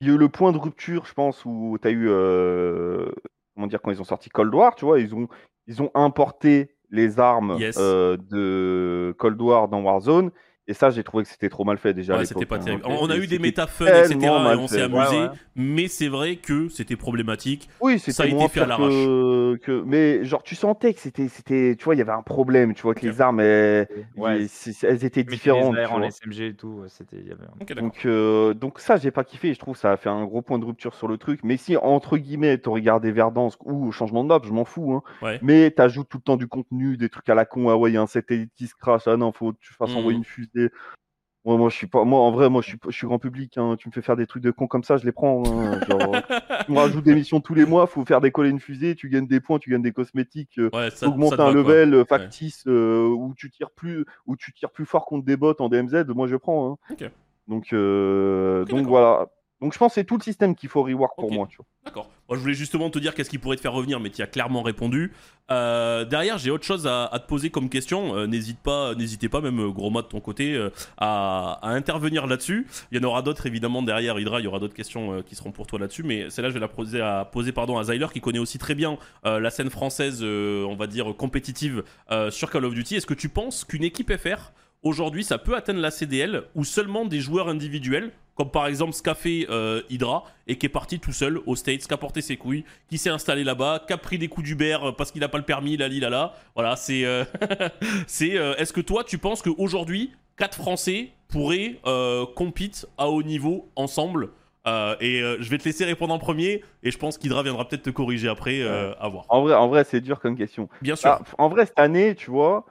il 0.00 0.08
y 0.08 0.10
a 0.10 0.14
eu 0.14 0.18
le 0.18 0.28
point 0.30 0.50
de 0.52 0.56
rupture, 0.58 1.04
je 1.04 1.12
pense, 1.12 1.44
où 1.44 1.76
tu 1.80 1.86
as 1.88 1.90
eu. 1.90 2.08
euh, 2.08 3.10
Comment 3.54 3.66
dire, 3.66 3.82
quand 3.82 3.90
ils 3.90 4.00
ont 4.00 4.04
sorti 4.04 4.30
Cold 4.30 4.54
War, 4.54 4.74
tu 4.76 4.86
vois, 4.86 4.98
ils 4.98 5.14
ont, 5.14 5.28
ils 5.66 5.82
ont 5.82 5.90
importé 5.94 6.74
les 6.92 7.18
armes 7.18 7.56
Yes. 7.58 7.76
euh, 7.80 8.16
de 8.30 9.14
Cold 9.18 9.40
War 9.42 9.66
dans 9.68 9.82
Warzone. 9.82 10.30
Et 10.72 10.74
ça, 10.74 10.88
j'ai 10.88 11.04
trouvé 11.04 11.24
que 11.24 11.28
c'était 11.28 11.50
trop 11.50 11.64
mal 11.64 11.76
fait 11.76 11.92
déjà. 11.92 12.14
à 12.14 12.16
Ouais, 12.16 12.22
l'époque, 12.22 12.34
c'était 12.38 12.46
pas 12.48 12.56
hein. 12.56 12.64
terrible. 12.64 12.82
On 12.86 13.10
a 13.10 13.16
eu 13.18 13.26
des 13.26 13.38
méta 13.38 13.66
fun, 13.66 13.84
etc. 13.84 14.16
Et 14.22 14.28
on 14.30 14.66
s'est 14.66 14.80
amusé. 14.80 15.16
Ouais, 15.18 15.22
ouais. 15.24 15.28
Mais 15.54 15.86
c'est 15.86 16.08
vrai 16.08 16.36
que 16.36 16.68
c'était 16.70 16.96
problématique. 16.96 17.68
Oui, 17.82 17.98
Ça 17.98 18.22
a 18.22 18.26
été 18.26 18.48
fait 18.48 18.60
à 18.62 18.64
pire 18.66 18.78
que, 18.78 19.56
que- 19.56 19.82
Mais 19.86 20.24
genre, 20.24 20.42
tu 20.42 20.54
sentais 20.54 20.94
que 20.94 21.00
c'était. 21.00 21.28
c'était- 21.28 21.76
Tu 21.78 21.84
vois, 21.84 21.94
il 21.94 21.98
y 21.98 22.00
avait 22.00 22.12
un 22.12 22.22
problème. 22.22 22.72
Tu 22.72 22.80
vois, 22.82 22.94
que 22.94 23.04
les 23.06 23.20
armes, 23.20 23.40
elles, 23.40 23.86
elles 24.82 25.04
étaient 25.04 25.24
différentes. 25.24 25.76
En. 25.90 26.02
SMG 26.02 26.40
et 26.48 26.54
tout, 26.54 26.82
c'était. 26.88 27.18
il 27.18 27.26
y 27.28 27.32
avait. 27.32 27.74
Donc, 27.80 28.06
euh, 28.06 28.54
donc 28.54 28.78
ça, 28.80 28.96
j'ai 28.96 29.10
pas 29.10 29.24
kiffé. 29.24 29.52
Je 29.52 29.58
trouve 29.58 29.74
que 29.74 29.80
ça 29.80 29.92
a 29.92 29.96
fait 29.98 30.08
un 30.08 30.24
gros 30.24 30.40
point 30.42 30.58
de 30.58 30.64
rupture 30.64 30.94
sur 30.94 31.06
le 31.08 31.18
truc. 31.18 31.40
Mais 31.44 31.56
si, 31.56 31.76
entre 31.76 32.16
guillemets, 32.16 32.58
tu 32.58 32.68
regardé 32.70 33.12
Verdansk 33.12 33.58
ou 33.66 33.92
changement 33.92 34.22
de 34.24 34.28
map, 34.28 34.40
je 34.42 34.52
m'en 34.52 34.64
fous. 34.64 34.92
Hein. 34.94 35.02
Ouais. 35.20 35.38
Mais 35.42 35.70
t'ajoutes 35.70 36.08
tout 36.08 36.18
le 36.18 36.22
temps 36.22 36.36
du 36.36 36.46
contenu, 36.48 36.96
des 36.96 37.08
trucs 37.10 37.28
à 37.28 37.34
la 37.34 37.44
con. 37.44 37.68
Ah 37.68 37.76
ouais, 37.76 37.90
il 37.90 37.94
y 37.94 37.96
a 37.96 38.02
un 38.02 38.06
satellite 38.06 38.50
qui 38.56 38.66
se 38.66 38.74
crash. 38.74 39.02
Ah 39.06 39.16
non, 39.16 39.32
faut 39.32 39.52
que 39.52 39.58
tu 39.60 39.72
fasses 39.74 39.90
Mhm. 39.90 39.96
envoyer 39.98 40.18
une 40.18 40.24
fusée. 40.24 40.61
Moi, 41.44 41.56
moi, 41.56 41.70
je 41.70 41.74
suis 41.76 41.88
pas. 41.88 42.04
Moi, 42.04 42.20
en 42.20 42.30
vrai, 42.30 42.48
moi, 42.48 42.62
je 42.62 42.68
suis, 42.68 42.78
je 42.86 42.92
suis 42.96 43.06
grand 43.06 43.18
public. 43.18 43.58
hein. 43.58 43.74
Tu 43.76 43.88
me 43.88 43.92
fais 43.92 44.00
faire 44.02 44.14
des 44.16 44.28
trucs 44.28 44.44
de 44.44 44.52
con 44.52 44.68
comme 44.68 44.84
ça, 44.84 44.96
je 44.96 45.04
les 45.04 45.10
prends. 45.10 45.42
hein. 45.44 45.80
Genre, 45.88 46.14
tu 46.64 46.70
me 46.72 46.78
rajoutes 46.78 47.02
des 47.04 47.14
missions 47.14 47.40
tous 47.40 47.54
les 47.54 47.66
mois. 47.66 47.88
Faut 47.88 48.04
faire 48.04 48.20
décoller 48.20 48.50
une 48.50 48.60
fusée. 48.60 48.94
Tu 48.94 49.08
gagnes 49.08 49.26
des 49.26 49.40
points, 49.40 49.58
tu 49.58 49.70
gagnes 49.70 49.82
des 49.82 49.90
cosmétiques. 49.92 50.58
euh, 50.58 50.70
Ouais, 50.72 50.90
ça, 50.90 51.06
te 51.36 51.42
un 51.42 51.46
quoi. 51.46 51.52
level 51.52 51.94
euh, 51.94 52.04
factice 52.04 52.62
euh, 52.68 53.08
où 53.08 53.34
tu 53.36 53.50
tires 53.50 53.72
plus 53.72 54.04
où 54.26 54.36
tu 54.36 54.52
tires 54.52 54.70
plus 54.70 54.86
fort 54.86 55.04
contre 55.04 55.24
des 55.24 55.36
bots 55.36 55.54
en 55.58 55.68
DMZ, 55.68 56.04
moi 56.14 56.28
je 56.28 56.36
prends. 56.36 56.72
hein. 56.72 56.76
Donc 57.48 57.72
euh, 57.72 58.64
donc 58.64 58.86
voilà. 58.86 59.26
Donc 59.60 59.72
je 59.72 59.78
pense 59.78 59.90
que 59.92 59.94
c'est 59.94 60.04
tout 60.04 60.16
le 60.18 60.22
système 60.22 60.54
qu'il 60.54 60.68
faut 60.68 60.82
rework 60.84 61.16
pour 61.18 61.30
moi. 61.32 61.48
D'accord. 61.84 62.08
Moi, 62.32 62.38
je 62.38 62.42
voulais 62.44 62.54
justement 62.54 62.88
te 62.88 62.98
dire 62.98 63.14
qu'est-ce 63.14 63.28
qui 63.28 63.36
pourrait 63.36 63.56
te 63.56 63.60
faire 63.60 63.74
revenir, 63.74 64.00
mais 64.00 64.08
tu 64.08 64.22
as 64.22 64.26
clairement 64.26 64.62
répondu. 64.62 65.12
Euh, 65.50 66.06
derrière, 66.06 66.38
j'ai 66.38 66.50
autre 66.50 66.64
chose 66.64 66.86
à, 66.86 67.10
te 67.12 67.28
poser 67.28 67.50
comme 67.50 67.68
question. 67.68 68.16
Euh, 68.16 68.26
N'hésite 68.26 68.58
pas, 68.58 68.94
n'hésitez 68.94 69.28
pas, 69.28 69.42
même 69.42 69.60
euh, 69.60 69.68
gros 69.68 69.90
mat 69.90 70.00
de 70.00 70.06
ton 70.06 70.20
côté, 70.20 70.58
à, 70.96 71.60
intervenir 71.62 72.26
là-dessus. 72.26 72.66
Il 72.90 72.96
y 72.96 73.04
en 73.04 73.06
aura 73.06 73.20
d'autres 73.20 73.44
évidemment 73.44 73.82
derrière 73.82 74.18
Hydra. 74.18 74.40
Il 74.40 74.44
y 74.44 74.46
aura 74.46 74.60
d'autres 74.60 74.72
questions 74.72 75.22
qui 75.22 75.34
seront 75.34 75.52
pour 75.52 75.66
toi 75.66 75.78
là-dessus, 75.78 76.04
mais 76.04 76.30
celle-là, 76.30 76.48
je 76.48 76.54
vais 76.54 76.60
la 76.60 76.68
poser 76.68 77.02
à 77.02 77.28
poser 77.30 77.52
Zyler 77.82 78.06
qui 78.10 78.22
connaît 78.22 78.38
aussi 78.38 78.56
très 78.56 78.74
bien 78.74 78.96
la 79.24 79.50
scène 79.50 79.68
française, 79.68 80.22
on 80.24 80.74
va 80.74 80.86
dire 80.86 81.14
compétitive 81.14 81.84
sur 82.30 82.50
Call 82.50 82.64
of 82.64 82.72
Duty. 82.72 82.96
Est-ce 82.96 83.06
que 83.06 83.12
tu 83.12 83.28
penses 83.28 83.64
qu'une 83.64 83.84
équipe 83.84 84.10
FR 84.10 84.52
aujourd'hui, 84.82 85.24
ça 85.24 85.38
peut 85.38 85.54
atteindre 85.56 85.80
la 85.80 85.90
CDL 85.90 86.44
ou 86.54 86.64
seulement 86.64 87.04
des 87.04 87.20
joueurs 87.20 87.48
individuels, 87.48 88.10
comme 88.34 88.50
par 88.50 88.66
exemple 88.66 88.92
ce 88.94 89.02
qu'a 89.02 89.14
fait 89.14 89.46
euh, 89.50 89.82
Hydra 89.90 90.24
et 90.46 90.56
qui 90.56 90.66
est 90.66 90.70
parti 90.70 90.98
tout 90.98 91.12
seul 91.12 91.38
aux 91.46 91.54
States, 91.56 91.86
qui 91.86 91.92
a 91.94 91.96
porté 91.98 92.22
ses 92.22 92.36
couilles, 92.36 92.64
qui 92.88 92.96
s'est 92.98 93.10
installé 93.10 93.44
là-bas, 93.44 93.84
qui 93.86 93.92
a 93.92 93.98
pris 93.98 94.18
des 94.18 94.28
coups 94.28 94.46
d'Uber 94.46 94.78
euh, 94.82 94.92
parce 94.92 95.12
qu'il 95.12 95.20
n'a 95.20 95.28
pas 95.28 95.38
le 95.38 95.44
permis, 95.44 95.76
là, 95.76 95.88
là, 95.88 96.10
là. 96.10 96.34
Voilà, 96.54 96.76
c'est. 96.76 97.04
euh, 97.04 97.24
c'est. 98.06 98.36
euh, 98.38 98.54
Est-ce 98.56 98.72
que 98.72 98.80
toi, 98.80 99.04
tu 99.04 99.18
penses 99.18 99.42
qu'aujourd'hui, 99.42 100.12
quatre 100.36 100.56
Français 100.56 101.10
pourraient 101.28 101.76
compete 102.36 102.86
à 102.98 103.08
haut 103.08 103.22
niveau 103.22 103.68
ensemble 103.76 104.30
Euh, 104.64 104.94
et 105.00 105.20
euh, 105.20 105.38
je 105.40 105.50
vais 105.50 105.58
te 105.58 105.64
laisser 105.64 105.84
répondre 105.84 106.14
en 106.14 106.20
premier, 106.20 106.62
et 106.84 106.92
je 106.92 106.98
pense 106.98 107.18
qu'Hydra 107.18 107.42
viendra 107.42 107.66
peut-être 107.66 107.82
te 107.82 107.90
corriger 107.90 108.28
après, 108.28 108.60
euh, 108.60 108.94
à 109.00 109.08
voir. 109.08 109.24
En 109.28 109.42
vrai, 109.42 109.54
en 109.54 109.66
vrai, 109.66 109.82
c'est 109.84 110.00
dur 110.00 110.20
comme 110.20 110.36
question. 110.36 110.68
Bien 110.80 110.94
sûr. 110.94 111.10
Ah, 111.10 111.20
en 111.38 111.48
vrai, 111.48 111.66
cette 111.66 111.80
année, 111.80 112.14
tu 112.14 112.30
vois, 112.30 112.64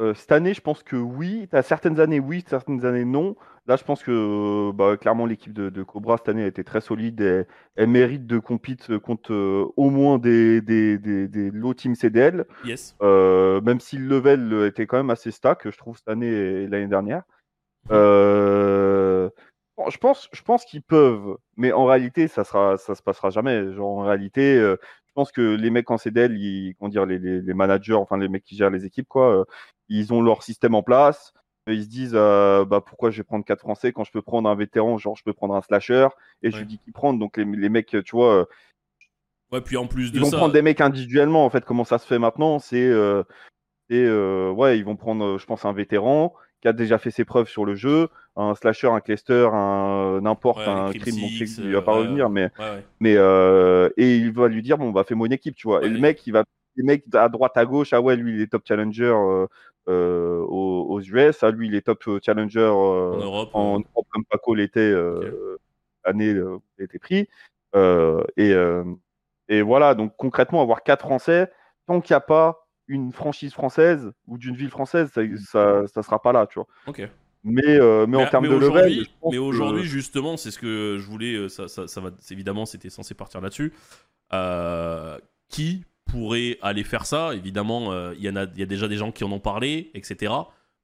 Euh, 0.00 0.14
cette 0.14 0.32
année, 0.32 0.54
je 0.54 0.60
pense 0.60 0.82
que 0.82 0.96
oui. 0.96 1.48
Certaines 1.62 2.00
années, 2.00 2.20
oui, 2.20 2.44
certaines 2.46 2.84
années, 2.84 3.04
non. 3.04 3.36
Là, 3.66 3.76
je 3.76 3.84
pense 3.84 4.02
que 4.02 4.10
euh, 4.10 4.72
bah, 4.72 4.96
clairement, 4.96 5.26
l'équipe 5.26 5.52
de, 5.52 5.68
de 5.68 5.82
Cobra 5.82 6.16
cette 6.16 6.30
année 6.30 6.44
a 6.44 6.46
été 6.46 6.64
très 6.64 6.80
solide. 6.80 7.20
Et, 7.20 7.44
elle 7.76 7.88
mérite 7.88 8.26
de 8.26 8.38
compete 8.38 8.98
contre 8.98 9.32
euh, 9.32 9.70
au 9.76 9.90
moins 9.90 10.18
des, 10.18 10.60
des, 10.60 10.98
des, 10.98 11.28
des 11.28 11.50
low 11.50 11.74
team 11.74 11.94
CDL. 11.94 12.46
Yes. 12.64 12.96
Même 13.00 13.80
si 13.80 13.98
le 13.98 14.06
level 14.06 14.66
était 14.66 14.86
quand 14.86 14.96
même 14.96 15.10
assez 15.10 15.30
stack, 15.30 15.70
je 15.70 15.76
trouve, 15.76 15.96
cette 15.96 16.08
année 16.08 16.26
et 16.26 16.66
l'année 16.66 16.88
dernière. 16.88 17.22
Bon, 19.78 19.88
je 19.88 19.96
pense, 19.96 20.28
je 20.32 20.42
pense 20.42 20.66
qu'ils 20.66 20.82
peuvent, 20.82 21.38
mais 21.56 21.72
en 21.72 21.86
réalité, 21.86 22.28
ça 22.28 22.44
sera, 22.44 22.76
ça 22.76 22.94
se 22.94 23.02
passera 23.02 23.30
jamais. 23.30 23.72
Genre, 23.72 23.98
en 23.98 24.02
réalité, 24.02 24.56
je 24.58 25.12
pense 25.14 25.32
que 25.32 25.40
les 25.40 25.70
mecs 25.70 25.90
en 25.90 25.96
CDL, 25.96 26.36
ils, 26.36 26.74
comment 26.78 26.90
dire, 26.90 27.06
les, 27.06 27.18
les, 27.18 27.40
les 27.40 27.54
managers, 27.54 27.94
enfin 27.94 28.18
les 28.18 28.28
mecs 28.28 28.44
qui 28.44 28.54
gèrent 28.56 28.70
les 28.70 28.84
équipes, 28.84 29.08
quoi, 29.08 29.46
ils 29.98 30.12
ont 30.12 30.20
leur 30.22 30.42
système 30.42 30.74
en 30.74 30.82
place. 30.82 31.32
Ils 31.68 31.84
se 31.84 31.88
disent, 31.88 32.14
euh, 32.16 32.64
bah, 32.64 32.80
pourquoi 32.84 33.10
je 33.10 33.18
vais 33.18 33.22
prendre 33.24 33.44
quatre 33.44 33.60
Français 33.60 33.92
quand 33.92 34.02
je 34.02 34.10
peux 34.10 34.22
prendre 34.22 34.48
un 34.48 34.54
vétéran, 34.56 34.98
genre 34.98 35.16
je 35.16 35.22
peux 35.22 35.32
prendre 35.32 35.54
un 35.54 35.62
slasher, 35.62 36.08
et 36.42 36.50
je 36.50 36.58
lui 36.58 36.66
dis 36.66 36.78
qui 36.78 36.90
prendre. 36.90 37.18
Donc 37.20 37.36
les, 37.36 37.44
les 37.44 37.68
mecs, 37.68 37.86
tu 38.04 38.16
vois, 38.16 38.34
euh, 38.40 38.44
Ouais, 39.52 39.60
puis 39.60 39.76
en 39.76 39.86
plus 39.86 40.10
de 40.10 40.16
ils 40.16 40.22
vont 40.22 40.30
ça. 40.30 40.38
prendre 40.38 40.54
des 40.54 40.62
mecs 40.62 40.80
individuellement 40.80 41.44
en 41.44 41.50
fait 41.50 41.62
comment 41.64 41.84
ça 41.84 41.98
se 41.98 42.06
fait 42.06 42.18
maintenant 42.18 42.58
c'est 42.58 42.82
euh, 42.86 43.22
euh, 43.90 44.50
ouais 44.50 44.78
ils 44.78 44.84
vont 44.84 44.96
prendre 44.96 45.36
je 45.36 45.44
pense 45.44 45.66
un 45.66 45.74
vétéran 45.74 46.32
qui 46.62 46.68
a 46.68 46.72
déjà 46.72 46.96
fait 46.96 47.10
ses 47.10 47.26
preuves 47.26 47.50
sur 47.50 47.66
le 47.66 47.74
jeu 47.74 48.08
un 48.34 48.54
slasher 48.54 48.88
un 48.88 49.00
cluster 49.00 49.50
un 49.52 50.22
n'importe 50.22 50.60
Ouais, 50.60 50.68
un 50.68 50.90
crime 50.92 51.16
qu'il 51.16 51.70
va 51.70 51.82
pas 51.82 51.92
revenir 51.92 52.30
mais 52.30 52.50
mais 52.98 53.12
et 53.98 54.16
il 54.16 54.32
va 54.32 54.48
lui 54.48 54.62
dire 54.62 54.78
bon 54.78 54.90
bah 54.90 55.04
fais-moi 55.04 55.26
une 55.26 55.34
équipe 55.34 55.54
tu 55.54 55.68
vois 55.68 55.84
et 55.84 55.88
le 55.90 55.98
mec 55.98 56.26
il 56.26 56.32
va 56.32 56.44
les 56.76 56.84
mecs 56.84 57.04
à 57.14 57.28
droite 57.28 57.56
à 57.56 57.64
gauche 57.64 57.92
ah 57.92 58.00
ouais 58.00 58.16
lui 58.16 58.34
il 58.34 58.40
est 58.40 58.46
top 58.46 58.62
challenger 58.66 59.04
euh, 59.04 59.46
euh, 59.88 60.38
aux, 60.38 60.86
aux 60.90 61.00
US 61.00 61.42
ah 61.42 61.50
lui 61.50 61.66
il 61.68 61.74
est 61.74 61.82
top 61.82 62.02
euh, 62.08 62.18
challenger 62.24 62.60
euh, 62.60 63.12
En 63.12 63.18
Europe. 63.18 63.50
en 63.52 63.78
Europe 63.80 64.06
comme 64.10 64.24
Paco 64.24 64.54
l'était 64.54 64.92
l'année 66.04 66.38
où 66.40 66.62
il 66.78 66.84
été 66.84 66.98
pris. 66.98 67.28
Et, 68.36 68.54
et 69.48 69.62
voilà, 69.62 69.94
donc 69.94 70.14
concrètement, 70.16 70.62
avoir 70.62 70.82
quatre 70.82 71.02
Français, 71.02 71.50
tant 71.86 72.00
qu'il 72.00 72.14
n'y 72.14 72.16
a 72.18 72.20
pas 72.20 72.66
une 72.88 73.12
franchise 73.12 73.52
française 73.52 74.12
ou 74.26 74.38
d'une 74.38 74.56
ville 74.56 74.70
française, 74.70 75.10
ça, 75.12 75.22
ça, 75.50 75.86
ça 75.86 76.02
sera 76.02 76.20
pas 76.22 76.32
là, 76.32 76.46
tu 76.46 76.58
vois. 76.58 76.66
Ok. 76.86 77.02
Mais, 77.44 77.62
euh, 77.66 78.06
mais, 78.06 78.18
en 78.18 78.26
termes 78.28 78.44
de 78.44 78.50
level, 78.54 78.68
aujourd'hui- 78.68 79.10
mais 79.24 79.36
que- 79.36 79.38
aujourd'hui, 79.38 79.84
justement, 79.84 80.36
c'est 80.36 80.50
ce 80.52 80.58
que 80.58 80.96
je 80.98 81.06
voulais. 81.06 81.48
Ça, 81.48 81.66
ça, 81.66 82.00
va. 82.00 82.10
Évidemment, 82.30 82.66
c'était 82.66 82.88
censé 82.90 83.14
partir 83.14 83.40
là-dessus. 83.40 83.72
Euh, 84.32 85.18
qui 85.48 85.84
pourrait 86.12 86.58
aller 86.62 86.84
faire 86.84 87.06
ça 87.06 87.34
Évidemment, 87.34 87.92
euh, 87.92 88.14
il 88.18 88.24
y 88.24 88.28
en 88.28 88.36
a, 88.36 88.46
y 88.56 88.62
a 88.62 88.66
déjà 88.66 88.86
des 88.88 88.96
gens 88.96 89.10
qui 89.12 89.24
en 89.24 89.32
ont 89.32 89.40
parlé, 89.40 89.90
etc. 89.94 90.32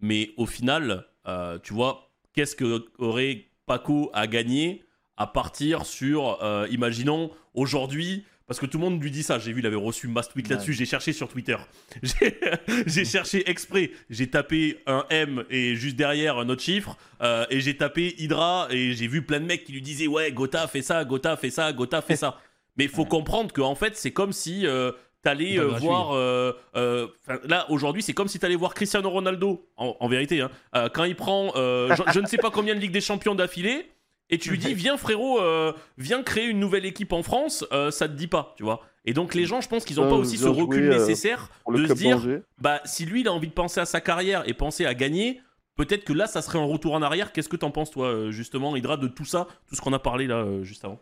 Mais 0.00 0.30
au 0.36 0.46
final, 0.46 1.04
euh, 1.26 1.58
tu 1.62 1.72
vois, 1.74 2.10
qu'est-ce 2.32 2.56
que 2.56 2.86
aurait 2.98 3.44
Paco 3.66 4.10
à 4.14 4.26
gagner 4.26 4.84
à 5.16 5.26
partir 5.26 5.84
sur, 5.84 6.42
euh, 6.42 6.66
imaginons 6.70 7.30
aujourd'hui? 7.54 8.24
Parce 8.46 8.58
que 8.60 8.64
tout 8.66 8.78
le 8.78 8.84
monde 8.84 9.02
lui 9.02 9.10
dit 9.10 9.22
ça. 9.22 9.38
J'ai 9.38 9.52
vu, 9.52 9.60
il 9.60 9.66
avait 9.66 9.76
reçu 9.76 10.08
mass 10.08 10.30
tweet 10.30 10.48
là-dessus. 10.48 10.72
J'ai 10.72 10.86
cherché 10.86 11.12
sur 11.12 11.28
Twitter. 11.28 11.56
J'ai 12.02 12.40
j'ai 12.86 13.04
cherché 13.04 13.42
exprès. 13.50 13.90
J'ai 14.08 14.28
tapé 14.30 14.78
un 14.86 15.04
M 15.10 15.44
et 15.50 15.74
juste 15.76 15.96
derrière 15.96 16.38
un 16.38 16.48
autre 16.48 16.62
chiffre. 16.62 16.96
euh, 17.20 17.44
et 17.50 17.60
j'ai 17.60 17.76
tapé 17.76 18.14
Hydra 18.16 18.68
et 18.70 18.94
j'ai 18.94 19.06
vu 19.06 19.20
plein 19.20 19.40
de 19.40 19.44
mecs 19.44 19.64
qui 19.64 19.72
lui 19.72 19.82
disaient 19.82 20.06
Ouais, 20.06 20.32
Gotha 20.32 20.66
fait 20.66 20.80
ça, 20.80 21.04
Gotha 21.04 21.36
fait 21.36 21.50
ça, 21.50 21.70
Gotha 21.74 22.00
fait 22.00 22.16
ça. 22.16 22.40
Mais 22.78 22.84
il 22.84 22.90
faut 22.90 23.02
Ouais. 23.02 23.08
comprendre 23.08 23.52
qu'en 23.52 23.74
fait, 23.74 23.96
c'est 23.96 24.12
comme 24.12 24.32
si 24.32 24.66
euh, 24.66 24.92
t'allais 25.22 25.58
euh, 25.58 25.66
voir. 25.66 26.12
euh, 26.12 26.52
euh, 26.76 27.06
là, 27.44 27.66
aujourd'hui, 27.70 28.02
c'est 28.02 28.12
comme 28.14 28.28
si 28.28 28.38
t'allais 28.38 28.56
voir 28.56 28.74
Cristiano 28.74 29.10
Ronaldo, 29.10 29.66
en, 29.76 29.96
en 29.98 30.08
vérité, 30.08 30.40
hein, 30.40 30.50
euh, 30.76 30.88
quand 30.88 31.04
il 31.04 31.16
prend 31.16 31.52
euh, 31.56 31.94
je, 31.94 32.02
je 32.12 32.20
ne 32.20 32.26
sais 32.26 32.38
pas 32.38 32.50
combien 32.50 32.74
de 32.74 32.80
Ligue 32.80 32.92
des 32.92 33.00
Champions 33.00 33.34
d'affilée. 33.34 33.90
Et 34.30 34.36
tu 34.36 34.50
lui 34.50 34.58
dis, 34.58 34.74
viens 34.74 34.98
frérot, 34.98 35.40
euh, 35.40 35.72
viens 35.96 36.22
créer 36.22 36.44
une 36.44 36.60
nouvelle 36.60 36.84
équipe 36.84 37.14
en 37.14 37.22
France, 37.22 37.64
euh, 37.72 37.90
ça 37.90 38.06
te 38.08 38.12
dit 38.12 38.26
pas, 38.26 38.52
tu 38.58 38.62
vois. 38.62 38.82
Et 39.06 39.14
donc 39.14 39.34
les 39.34 39.46
gens, 39.46 39.62
je 39.62 39.68
pense 39.70 39.86
qu'ils 39.86 40.00
ont 40.00 40.04
Bien- 40.04 40.10
pas 40.10 40.16
aussi 40.18 40.36
ce 40.36 40.44
joué, 40.48 40.60
recul 40.64 40.84
euh, 40.84 40.98
nécessaire 40.98 41.50
de 41.66 41.86
se 41.86 41.94
dire, 41.94 42.20
bah 42.60 42.82
si 42.84 43.06
lui 43.06 43.22
il 43.22 43.28
a 43.28 43.32
envie 43.32 43.48
de 43.48 43.54
penser 43.54 43.80
à 43.80 43.86
sa 43.86 44.02
carrière 44.02 44.46
et 44.46 44.52
penser 44.52 44.84
à 44.84 44.92
gagner, 44.92 45.40
peut-être 45.76 46.04
que 46.04 46.12
là 46.12 46.26
ça 46.26 46.42
serait 46.42 46.58
un 46.58 46.64
retour 46.66 46.92
en 46.92 47.00
arrière. 47.00 47.32
Qu'est-ce 47.32 47.48
que 47.48 47.56
t'en 47.56 47.70
penses 47.70 47.90
toi 47.90 48.30
justement, 48.30 48.76
Hydra, 48.76 48.98
de 48.98 49.08
tout 49.08 49.24
ça, 49.24 49.46
tout 49.66 49.74
ce 49.74 49.80
qu'on 49.80 49.94
a 49.94 49.98
parlé 49.98 50.26
là 50.26 50.44
juste 50.62 50.84
avant? 50.84 51.00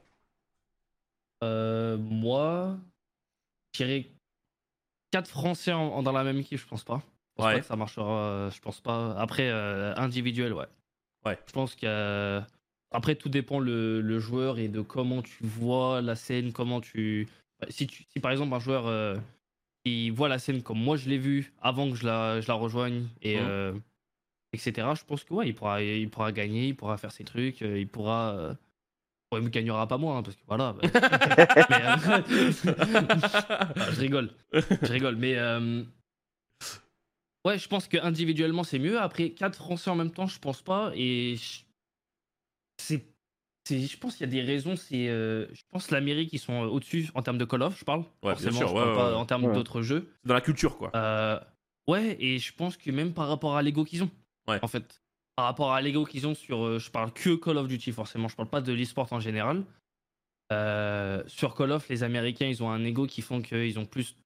Euh, 1.43 1.97
moi, 1.99 2.77
dirais 3.77 4.07
4 5.11 5.29
Français 5.29 5.73
en- 5.73 5.89
en- 5.89 6.03
dans 6.03 6.13
la 6.13 6.25
même 6.25 6.39
équipe, 6.39 6.59
je 6.59 6.67
pense 6.67 6.85
pas. 6.85 7.03
Je 7.05 7.37
pense 7.43 7.47
Ouais. 7.47 7.55
pas 7.55 7.61
que 7.61 7.67
ça 7.67 7.77
marchera, 7.77 8.21
euh, 8.23 8.51
je 8.51 8.61
pense 8.61 8.81
pas. 8.81 9.15
Après, 9.19 9.49
euh, 9.51 9.95
individuel, 9.97 10.53
ouais. 10.53 10.67
Ouais. 11.25 11.39
Je 11.47 11.53
pense 11.53 11.75
que. 11.75 12.41
Après, 12.93 13.15
tout 13.17 13.29
dépend 13.29 13.59
le, 13.59 14.01
le 14.01 14.19
joueur 14.21 14.59
et 14.59 14.69
de 14.69 14.81
comment 14.81 15.21
tu 15.23 15.37
vois 15.43 16.01
la 16.01 16.15
scène, 16.15 16.53
comment 16.53 16.81
tu. 16.81 17.29
Si, 17.69 17.87
tu, 17.87 18.05
si 18.09 18.21
par 18.21 18.31
exemple 18.33 18.55
un 18.55 18.59
joueur 18.61 18.87
euh, 18.87 19.17
qui 19.85 20.11
voit 20.11 20.29
la 20.29 20.39
scène 20.39 20.63
comme 20.63 20.79
moi 20.79 20.97
je 20.97 21.09
l'ai 21.09 21.19
vu 21.19 21.53
avant 21.61 21.89
que 21.91 21.97
je 21.97 22.07
la, 22.07 22.41
je 22.41 22.49
la 22.49 22.55
rejoigne, 22.55 23.09
et, 23.23 23.37
Mhm. 23.39 23.47
euh, 23.49 23.73
etc., 24.53 24.95
je 24.95 25.05
pense 25.05 25.25
que 25.25 25.35
ouais, 25.35 25.49
il 25.49 25.55
pourra, 25.55 25.83
il 25.83 26.09
pourra 26.11 26.33
gagner, 26.33 26.69
il 26.69 26.77
pourra 26.77 26.97
faire 26.97 27.13
ses 27.13 27.25
trucs, 27.25 27.61
il 27.61 27.89
pourra. 27.89 28.57
Ouais, 29.33 29.41
il 29.41 29.45
me 29.45 29.49
gagnera 29.49 29.89
pas 29.89 29.99
moi, 29.99 30.17
hein, 30.17 30.23
parce 30.23 30.37
que 30.37 30.43
voilà. 30.47 30.73
bah, 30.75 30.81
mais, 31.71 31.83
euh, 31.83 32.23
Ah, 33.77 33.91
je 33.93 34.01
rigole. 34.01 34.31
Je 34.53 34.93
rigole. 34.93 35.17
Mais 35.17 35.35
euh, 35.37 35.83
ouais, 37.45 37.59
je 37.59 37.69
pense 37.69 37.89
que 37.89 37.97
individuellement 37.99 38.63
c'est 38.65 38.79
mieux. 38.79 39.01
Après, 39.01 39.31
quatre 39.31 39.57
Français 39.57 39.91
en 39.91 39.97
même 39.97 40.13
temps, 40.13 40.27
je 40.27 40.39
pense 40.39 40.63
pas. 40.63 40.93
Et 40.95 41.37
je- 41.37 41.63
c'est. 42.79 43.05
Je 43.69 43.97
pense 43.97 44.15
qu'il 44.15 44.25
y 44.27 44.29
a 44.29 44.33
des 44.33 44.43
raisons. 44.43 44.77
C'est, 44.77 45.09
euh, 45.09 45.53
je 45.53 45.63
pense 45.71 45.91
l'Amérique 45.91 46.33
ils 46.33 46.39
sont 46.39 46.55
au-dessus 46.61 47.11
en 47.15 47.23
termes 47.23 47.39
de 47.39 47.45
Call 47.45 47.63
of, 47.63 47.77
je 47.77 47.85
parle. 47.85 48.03
bien 48.23 48.31
Forcément, 48.31 48.59
sûr, 48.59 48.69
je 48.69 48.75
ouais, 48.75 48.79
parle 48.81 48.91
ouais, 48.91 48.97
pas 48.97 49.11
ouais. 49.11 49.17
en 49.17 49.27
termes 49.27 49.45
Ouais. 49.47 49.55
d'autres 49.55 49.83
jeux. 49.83 50.13
Dans 50.25 50.35
la 50.35 50.41
culture 50.41 50.79
quoi. 50.79 50.93
Euh, 50.95 51.41
ouais, 51.89 52.17
et 52.21 52.39
je 52.39 52.53
pense 52.55 52.77
que 52.77 52.93
même 52.93 53.13
par 53.13 53.27
rapport 53.27 53.57
à 53.57 53.63
l'ego 53.63 53.85
qu'ils 53.85 54.05
ont, 54.05 54.11
Ouais. 54.47 54.61
en 54.63 54.69
fait, 54.69 55.03
par 55.37 55.45
rapport 55.45 55.73
à 55.73 55.81
l'ego 55.83 56.05
qu'ils 56.05 56.27
ont 56.27 56.35
sur, 56.35 56.65
euh, 56.65 56.79
je 56.79 56.91
parle 56.91 57.13
que 57.13 57.35
Call 57.37 57.59
of 57.59 57.69
Duty 57.69 57.93
forcément, 57.93 58.27
je 58.29 58.35
parle 58.37 58.49
pas 58.49 58.63
de 58.63 58.73
l'e-sport 58.73 59.13
en 59.13 59.21
général. 59.21 59.65
Euh, 60.53 61.23
sur 61.27 61.55
Call 61.55 61.73
of, 61.73 61.89
les 61.89 62.03
Américains, 62.03 62.47
ils 62.47 62.63
ont 62.63 62.71
un 62.71 62.83
ego 62.85 63.07
qui 63.07 63.21
font 63.21 63.43
qu'ils 63.43 63.79
ont 63.79 63.85
plus, 63.85 64.17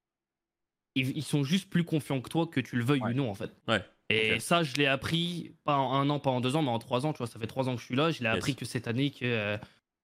ils, 0.94 1.16
ils 1.16 1.22
sont 1.24 1.42
juste 1.44 1.68
plus 1.68 1.84
confiants 1.84 2.20
que 2.20 2.28
toi, 2.28 2.46
que 2.46 2.60
tu 2.60 2.76
le 2.76 2.84
veuilles 2.84 3.02
Ouais. 3.02 3.10
ou 3.10 3.14
non, 3.14 3.30
en 3.30 3.34
fait. 3.34 3.50
Ouais, 3.68 3.82
Et 4.10 4.38
ça, 4.38 4.62
je 4.62 4.74
l'ai 4.76 4.86
appris 4.86 5.52
pas 5.64 5.76
en 5.76 5.94
un 5.94 6.08
an, 6.10 6.20
pas 6.20 6.30
en 6.30 6.40
deux 6.40 6.54
ans, 6.56 6.62
mais 6.62 6.70
en 6.70 6.78
trois 6.78 7.06
ans. 7.06 7.12
Tu 7.12 7.18
vois, 7.18 7.26
ça 7.26 7.38
fait 7.40 7.46
trois 7.46 7.68
ans 7.68 7.74
que 7.74 7.80
je 7.80 7.86
suis 7.86 7.96
là. 7.96 8.10
Je 8.10 8.20
l'ai 8.22 8.26
Yes. 8.28 8.36
appris 8.36 8.54
que 8.54 8.64
cette 8.64 8.86
année 8.86 9.10
que, 9.10 9.24
euh, 9.24 9.56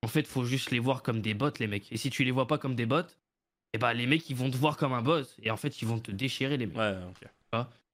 en 0.02 0.08
fait, 0.08 0.26
faut 0.26 0.44
juste 0.44 0.70
les 0.70 0.78
voir 0.78 1.02
comme 1.02 1.20
des 1.20 1.34
bots, 1.34 1.50
les 1.60 1.66
mecs. 1.66 1.92
Et 1.92 1.96
si 1.98 2.08
tu 2.10 2.24
les 2.24 2.30
vois 2.30 2.46
pas 2.46 2.58
comme 2.58 2.74
des 2.74 2.86
bots, 2.86 3.02
et 3.74 3.78
bah 3.78 3.92
les 3.94 4.06
mecs, 4.06 4.28
ils 4.30 4.36
vont 4.36 4.50
te 4.50 4.56
voir 4.56 4.76
comme 4.76 4.92
un 4.94 5.02
boss. 5.02 5.36
Et 5.42 5.50
en 5.50 5.56
fait, 5.56 5.82
ils 5.82 5.86
vont 5.86 5.98
te 5.98 6.10
déchirer, 6.10 6.56
les 6.56 6.66
mecs. 6.66 6.76
Ouais. 6.78 6.94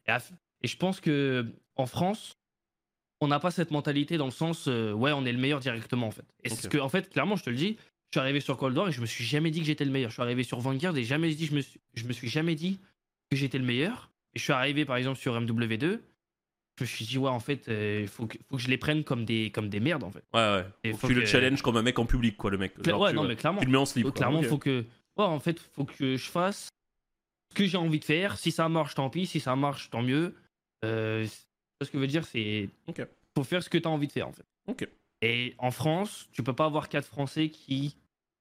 Et, 0.07 0.11
à- 0.13 0.23
et 0.63 0.69
je 0.69 0.77
pense 0.77 1.01
que 1.01 1.47
en 1.77 1.87
France, 1.87 2.39
on 3.23 3.29
n'a 3.29 3.39
pas 3.39 3.51
cette 3.53 3.71
mentalité 3.71 4.17
dans 4.17 4.25
le 4.25 4.33
sens, 4.33 4.67
euh, 4.67 4.93
ouais, 4.93 5.13
on 5.13 5.25
est 5.25 5.31
le 5.33 5.39
meilleur 5.39 5.61
directement 5.61 6.09
en 6.09 6.11
fait. 6.11 6.25
Et 6.43 6.49
c'est 6.49 6.55
Ok. 6.57 6.61
ce 6.63 6.69
que, 6.69 6.79
en 6.79 6.89
fait, 6.89 7.09
clairement, 7.09 7.37
je 7.37 7.45
te 7.45 7.51
le 7.51 7.57
dis, 7.57 7.77
je 7.79 8.19
suis 8.19 8.21
arrivé 8.21 8.41
sur 8.41 8.57
Cold 8.59 8.77
War 8.77 8.89
et 8.89 8.93
je 8.93 9.01
me 9.01 9.07
suis 9.07 9.25
jamais 9.25 9.51
dit 9.53 9.61
que 9.61 9.67
j'étais 9.67 9.85
le 9.85 9.93
meilleur. 9.93 10.11
Je 10.11 10.15
suis 10.15 10.23
arrivé 10.23 10.43
sur 10.43 10.59
Vanguard 10.59 10.97
et 10.97 11.05
jamais 11.05 11.33
dit, 11.35 11.47
je 11.47 11.55
me 11.55 11.61
suis, 11.61 11.81
je 11.95 12.05
me 12.05 12.13
suis 12.13 12.29
jamais 12.29 12.55
dit 12.57 12.81
que 13.31 13.37
j'étais 13.37 13.59
le 13.59 13.65
meilleur. 13.65 14.11
Et 14.35 14.39
je 14.39 14.45
suis 14.45 14.53
arrivé 14.53 14.85
par 14.85 14.97
exemple 14.97 15.19
sur 15.21 15.41
MW2. 15.41 16.01
Je 16.79 16.85
me 16.85 16.87
suis 16.87 17.05
dit, 17.05 17.17
ouais, 17.19 17.31
en 17.31 17.39
fait, 17.39 17.69
il 17.69 18.09
faut, 18.09 18.27
que, 18.27 18.37
faut 18.49 18.57
que 18.57 18.63
je 18.63 18.69
les 18.69 18.79
prenne 18.79 19.05
comme 19.05 19.25
des, 19.25 19.51
comme 19.51 19.69
des 19.69 19.79
merdes 19.79 20.03
en 20.05 20.11
fait. 20.11 20.25
Ouais, 20.35 20.41
ouais. 20.41 20.65
Et 20.85 20.91
Faut 20.93 20.99
faut 20.99 21.09
que 21.09 21.13
tu 21.13 21.21
le 21.21 21.27
challenge 21.27 21.63
comme 21.63 21.77
un 21.77 21.83
mec 21.83 21.99
en 21.99 22.07
public 22.07 22.37
quoi, 22.37 22.51
le 22.51 22.59
mec. 22.59 22.75
Genre, 22.85 23.01
ouais, 23.01 23.11
tu, 23.11 23.17
non, 23.17 23.25
euh, 23.25 23.29
mais 23.29 23.37
clairement. 23.37 23.61
tu 23.61 23.67
le 23.67 23.73
mets 23.73 23.79
en 23.79 23.87
slip. 23.87 24.03
Quoi. 24.05 24.13
clairement, 24.13 24.41
Ok. 24.41 24.47
faut 24.47 24.59
que. 24.59 24.85
Ouais, 25.17 25.25
en 25.25 25.39
fait, 25.39 25.61
faut 25.61 25.85
que 25.85 26.17
je 26.17 26.31
fasse 26.31 26.69
ce 27.51 27.55
que 27.55 27.67
j'ai 27.67 27.77
envie 27.77 27.99
de 28.01 28.05
faire. 28.05 28.37
Si 28.39 28.51
ça 28.51 28.69
marche, 28.69 28.95
tant 28.95 29.11
pis. 29.11 29.27
Si 29.27 29.39
ça 29.39 29.55
marche, 29.55 29.91
tant 29.91 30.03
mieux. 30.03 30.35
Euh, 30.85 31.27
ce 31.85 31.91
que 31.91 31.99
je 31.99 32.01
veux 32.01 32.07
dire, 32.09 32.25
c'est. 32.25 32.69
Ok. 32.87 33.07
Faut 33.37 33.45
faire 33.45 33.63
ce 33.63 33.69
que 33.71 33.79
tu 33.79 33.87
as 33.89 33.91
envie 33.91 34.07
de 34.07 34.13
faire, 34.13 34.29
en 34.29 34.33
fait. 34.33 34.45
Ok. 34.67 34.89
Et 35.23 35.55
en 35.59 35.71
France, 35.71 36.29
tu 36.33 36.43
peux 36.43 36.53
pas 36.55 36.65
avoir 36.67 36.89
quatre 36.89 37.07
Français 37.07 37.49
qui, 37.49 37.97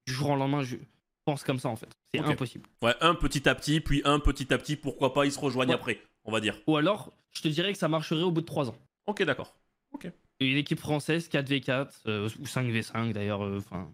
du 0.07 0.13
jour 0.13 0.31
au 0.31 0.35
lendemain, 0.35 0.63
je 0.63 0.77
pense 1.25 1.43
comme 1.43 1.59
ça, 1.59 1.69
en 1.69 1.75
fait. 1.75 1.89
C'est 2.13 2.19
Ok. 2.21 2.27
impossible. 2.27 2.67
Ouais, 2.81 2.95
un 3.01 3.15
petit 3.15 3.47
à 3.47 3.55
petit, 3.55 3.79
puis 3.81 4.01
un 4.03 4.19
petit 4.19 4.51
à 4.53 4.57
petit, 4.57 4.75
pourquoi 4.75 5.13
pas, 5.13 5.25
ils 5.25 5.31
se 5.31 5.39
rejoignent 5.39 5.69
Ouais. 5.69 5.75
après, 5.75 6.01
on 6.25 6.31
va 6.31 6.39
dire. 6.41 6.57
Ou 6.67 6.75
alors, 6.77 7.13
je 7.31 7.41
te 7.41 7.47
dirais 7.47 7.71
que 7.71 7.77
ça 7.79 7.87
marcherait 7.87 8.23
au 8.23 8.31
bout 8.31 8.41
de 8.41 8.45
trois 8.45 8.69
ans. 8.69 8.75
Ok, 9.07 9.23
d'accord. 9.23 9.55
Une 10.39 10.57
équipe 10.57 10.79
française 10.79 11.29
4v4 11.29 11.87
euh, 12.07 12.27
ou 12.39 12.45
5v5 12.45 13.13
d'ailleurs. 13.13 13.43
euh, 13.45 13.59
Enfin. 13.59 13.91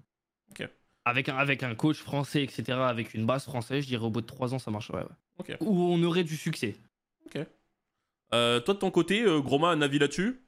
Ok. 0.51 0.65
Avec, 1.03 1.27
un, 1.27 1.35
avec 1.35 1.61
un 1.61 1.75
coach 1.75 1.97
français, 1.97 2.41
etc., 2.41 2.63
avec 2.71 3.13
une 3.13 3.25
base 3.25 3.43
française, 3.43 3.83
je 3.83 3.87
dirais 3.89 4.05
au 4.05 4.09
bout 4.09 4.21
de 4.21 4.25
trois 4.27 4.53
ans, 4.53 4.59
ça 4.59 4.71
marcherait. 4.71 5.03
ouais. 5.03 5.09
Ok. 5.39 5.57
Où 5.59 5.77
on 5.91 6.01
aurait 6.03 6.23
du 6.23 6.37
succès. 6.37 6.77
Euh, 7.35 7.43
toi 8.31 8.73
de 8.73 8.79
ton 8.79 8.91
côté, 8.91 9.23
euh, 9.23 9.41
Groma, 9.41 9.69
un 9.69 9.81
avis 9.81 9.99
là-dessus? 9.99 10.41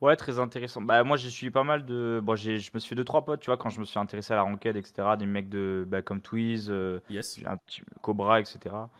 Ouais, 0.00 0.16
très 0.16 0.40
intéressant. 0.40 0.82
Bah, 0.82 1.04
moi, 1.04 1.16
j'ai 1.16 1.30
suivi 1.30 1.50
pas 1.52 1.62
mal 1.62 1.86
de. 1.86 2.20
Bon, 2.22 2.34
j'ai- 2.34 2.58
je 2.58 2.70
me 2.74 2.80
suis 2.80 2.88
fait 2.88 2.94
deux, 2.96 3.04
trois 3.04 3.24
potes, 3.24 3.40
tu 3.40 3.46
vois, 3.46 3.56
quand 3.56 3.70
je 3.70 3.78
me 3.78 3.84
suis 3.84 4.00
intéressé 4.00 4.32
à 4.32 4.36
la 4.36 4.42
ranked, 4.42 4.76
etc. 4.76 5.16
Des 5.16 5.26
mecs 5.26 5.48
de, 5.48 5.84
bah, 5.88 6.02
comme 6.02 6.20
Twiz, 6.20 6.68
euh, 6.70 6.98
Yes. 7.08 7.38
un 7.46 7.56
petit 7.56 7.82
Cobra, 8.02 8.40
etc. 8.40 8.90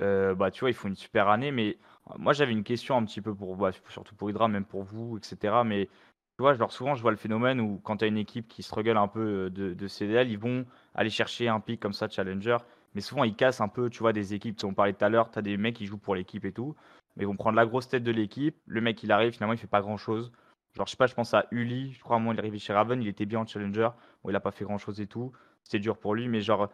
euh, 0.00 0.34
bah, 0.34 0.50
tu 0.50 0.60
vois, 0.60 0.70
ils 0.70 0.74
font 0.74 0.88
une 0.88 0.96
super 0.96 1.28
année. 1.28 1.50
Mais 1.52 1.76
euh, 2.10 2.14
moi, 2.18 2.32
j'avais 2.32 2.52
une 2.52 2.64
question 2.64 2.96
un 2.96 3.04
petit 3.04 3.20
peu 3.20 3.34
pour, 3.34 3.56
bah, 3.56 3.70
surtout 3.90 4.14
pour 4.14 4.30
Hydra, 4.30 4.48
même 4.48 4.64
pour 4.64 4.82
vous, 4.84 5.18
etc. 5.18 5.62
Mais 5.64 5.86
tu 5.86 6.42
vois, 6.42 6.54
genre 6.54 6.72
souvent, 6.72 6.94
je 6.94 7.02
vois 7.02 7.10
le 7.10 7.16
phénomène 7.18 7.60
où 7.60 7.78
quand 7.84 7.98
tu 7.98 8.04
as 8.04 8.08
une 8.08 8.16
équipe 8.18 8.48
qui 8.48 8.62
struggle 8.62 8.96
un 8.96 9.08
peu 9.08 9.46
euh, 9.46 9.50
de, 9.50 9.74
de 9.74 9.88
CDL, 9.88 10.30
ils 10.30 10.38
vont 10.38 10.64
aller 10.94 11.10
chercher 11.10 11.48
un 11.48 11.60
pic 11.60 11.80
comme 11.80 11.92
ça, 11.92 12.08
challenger. 12.08 12.56
Mais 12.94 13.02
souvent, 13.02 13.24
ils 13.24 13.36
cassent 13.36 13.60
un 13.60 13.68
peu, 13.68 13.90
tu 13.90 13.98
vois, 14.00 14.12
des 14.14 14.32
équipes. 14.34 14.58
On 14.64 14.72
parlait 14.74 14.94
tout 14.94 15.04
à 15.04 15.08
l'heure, 15.10 15.30
tu 15.30 15.38
as 15.38 15.42
des 15.42 15.56
mecs 15.58 15.76
qui 15.76 15.84
jouent 15.86 15.98
pour 15.98 16.14
l'équipe 16.14 16.44
et 16.46 16.52
tout. 16.52 16.74
Mais 17.16 17.24
ils 17.24 17.26
vont 17.26 17.36
prendre 17.36 17.56
la 17.56 17.66
grosse 17.66 17.88
tête 17.88 18.02
de 18.04 18.10
l'équipe. 18.10 18.56
Le 18.66 18.80
mec, 18.80 19.02
il 19.02 19.10
arrive, 19.12 19.32
finalement, 19.32 19.54
il 19.54 19.58
fait 19.58 19.66
pas 19.66 19.80
grand 19.80 19.96
chose. 19.96 20.32
Genre, 20.74 20.86
je 20.86 20.90
sais 20.90 20.96
pas, 20.96 21.06
je 21.06 21.14
pense 21.14 21.32
à 21.34 21.46
Uli. 21.50 21.92
Je 21.94 22.00
crois 22.00 22.16
à 22.16 22.18
un 22.18 22.20
moment, 22.20 22.32
il 22.32 22.36
est 22.36 22.40
arrivé 22.40 22.58
chez 22.58 22.72
Raven. 22.72 23.00
Il 23.02 23.08
était 23.08 23.24
bien 23.26 23.40
en 23.40 23.46
challenger. 23.46 23.88
Bon, 24.22 24.30
il 24.30 24.36
a 24.36 24.40
pas 24.40 24.50
fait 24.50 24.64
grand 24.64 24.78
chose 24.78 25.00
et 25.00 25.06
tout. 25.06 25.32
C'était 25.64 25.78
dur 25.78 25.96
pour 25.96 26.14
lui. 26.14 26.28
Mais 26.28 26.42
genre, 26.42 26.68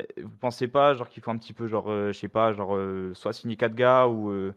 euh, 0.00 0.04
vous 0.22 0.36
pensez 0.36 0.68
pas, 0.68 0.94
genre, 0.94 1.08
qu'il 1.08 1.22
faut 1.22 1.30
un 1.32 1.38
petit 1.38 1.52
peu, 1.52 1.66
genre, 1.66 1.90
euh, 1.90 2.12
je 2.12 2.18
sais 2.18 2.28
pas, 2.28 2.52
genre, 2.52 2.76
euh, 2.76 3.12
soit 3.14 3.32
signer 3.32 3.56
4 3.56 3.74
gars 3.74 4.06
ou, 4.06 4.30
euh, 4.30 4.54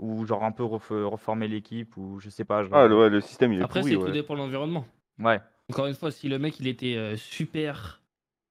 ou 0.00 0.26
genre 0.26 0.42
un 0.42 0.52
peu 0.52 0.64
ref- 0.64 0.88
reformer 0.90 1.46
l'équipe 1.46 1.96
ou 1.96 2.18
je 2.18 2.28
sais 2.30 2.44
pas. 2.44 2.64
Genre, 2.64 2.74
Ah, 2.76 2.86
le, 2.88 2.98
ouais, 2.98 3.08
le 3.10 3.20
système, 3.20 3.52
il 3.52 3.60
est 3.60 3.62
Après, 3.62 3.82
c'est 3.84 3.94
tout 3.96 4.10
dépend 4.10 4.34
de 4.34 4.40
l'environnement. 4.40 4.84
Ouais, 5.20 5.40
Encore 5.70 5.86
une 5.86 5.94
fois, 5.94 6.10
si 6.10 6.28
le 6.28 6.38
mec 6.40 6.58
il 6.58 6.66
était 6.66 6.96
euh, 6.96 7.16
super 7.16 8.00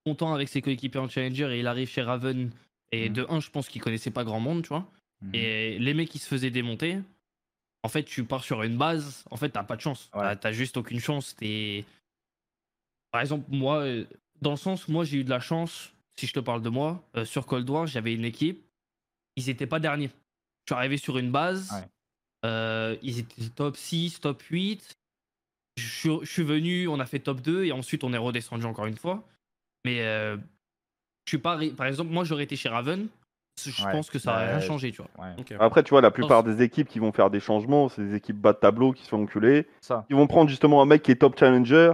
content 0.05 0.33
avec 0.33 0.47
ses 0.47 0.61
coéquipiers 0.61 1.01
en 1.01 1.09
challenger 1.09 1.51
et 1.53 1.59
il 1.59 1.67
arrive 1.67 1.89
chez 1.89 2.01
Raven, 2.01 2.51
et 2.93 3.09
Mhm. 3.09 3.13
de 3.15 3.25
1, 3.29 3.39
je 3.41 3.49
pense 3.49 3.67
qu'il 3.67 3.81
connaissait 3.81 4.11
pas 4.11 4.23
grand 4.23 4.39
monde, 4.39 4.61
tu 4.63 4.69
vois. 4.69 4.89
Mhm. 5.21 5.31
Et 5.35 5.79
les 5.79 5.93
mecs 5.93 6.09
qui 6.09 6.19
se 6.19 6.27
faisaient 6.27 6.51
démonter, 6.51 6.99
en 7.83 7.89
fait, 7.89 8.03
tu 8.03 8.23
pars 8.23 8.43
sur 8.43 8.63
une 8.63 8.77
base, 8.77 9.23
en 9.31 9.37
fait, 9.37 9.49
t'as 9.49 9.63
pas 9.63 9.75
de 9.75 9.81
chance. 9.81 10.09
Ouais. 10.13 10.35
T'as- 10.35 10.51
juste 10.51 10.77
aucune 10.77 10.99
chance. 10.99 11.35
T'es... 11.35 11.85
Par 13.11 13.21
exemple, 13.21 13.45
moi, 13.49 13.79
euh, 13.81 14.05
dans 14.41 14.51
le 14.51 14.57
sens, 14.57 14.87
moi 14.87 15.03
j'ai 15.03 15.17
eu 15.19 15.23
de 15.23 15.29
la 15.29 15.39
chance, 15.39 15.91
si 16.19 16.27
je 16.27 16.33
te 16.33 16.39
parle 16.39 16.61
de 16.61 16.69
moi, 16.69 17.03
euh, 17.15 17.25
sur 17.25 17.45
Cold 17.45 17.69
War, 17.69 17.87
j'avais 17.87 18.13
une 18.13 18.25
équipe, 18.25 18.63
ils 19.35 19.49
étaient 19.49 19.67
pas 19.67 19.79
derniers. 19.79 20.09
Je 20.67 20.73
suis 20.73 20.77
arrivé 20.77 20.97
sur 20.97 21.17
une 21.17 21.31
base, 21.31 21.71
Ouais. 21.71 21.87
euh, 22.45 22.95
ils 23.01 23.19
étaient 23.19 23.49
top 23.49 23.75
6, 23.77 24.19
top 24.19 24.41
8. 24.43 24.93
Je 25.77 25.83
suis, 25.87 26.09
je 26.21 26.31
suis 26.31 26.43
venu, 26.43 26.87
on 26.87 26.99
a 26.99 27.05
fait 27.05 27.19
top 27.19 27.41
2 27.41 27.63
et 27.65 27.71
ensuite 27.71 28.03
on 28.03 28.13
est 28.13 28.17
redescendu 28.17 28.65
encore 28.65 28.85
une 28.85 28.97
fois. 28.97 29.25
Mais 29.85 30.01
euh, 30.01 30.35
je 31.25 31.31
suis 31.31 31.37
pas. 31.37 31.57
Par 31.75 31.87
exemple, 31.87 32.11
moi 32.11 32.25
j'aurais 32.25 32.43
été 32.43 32.55
chez 32.57 32.69
Raven, 32.69 33.07
je 33.67 33.83
Ouais. 33.85 33.91
pense 33.91 34.09
que 34.09 34.19
ça 34.19 34.33
aurait 34.33 34.47
rien 34.47 34.55
Ouais. 34.55 34.61
changé, 34.61 34.91
tu 34.91 35.01
vois. 35.01 35.09
Après, 35.59 35.83
tu 35.83 35.89
vois, 35.89 36.01
la 36.01 36.11
plupart 36.11 36.43
des 36.43 36.61
équipes 36.61 36.87
qui 36.87 36.99
vont 36.99 37.11
faire 37.11 37.29
des 37.29 37.39
changements, 37.39 37.89
c'est 37.89 38.03
des 38.03 38.15
équipes 38.15 38.37
bas 38.37 38.53
de 38.53 38.59
tableau 38.59 38.93
qui 38.93 39.03
se 39.03 39.09
font 39.09 39.23
enculer. 39.23 39.67
Ça. 39.81 40.05
Ils 40.09 40.15
vont 40.15 40.27
prendre 40.27 40.49
justement 40.49 40.81
un 40.81 40.85
mec 40.85 41.01
qui 41.03 41.11
est 41.11 41.15
top 41.15 41.37
challenger, 41.39 41.93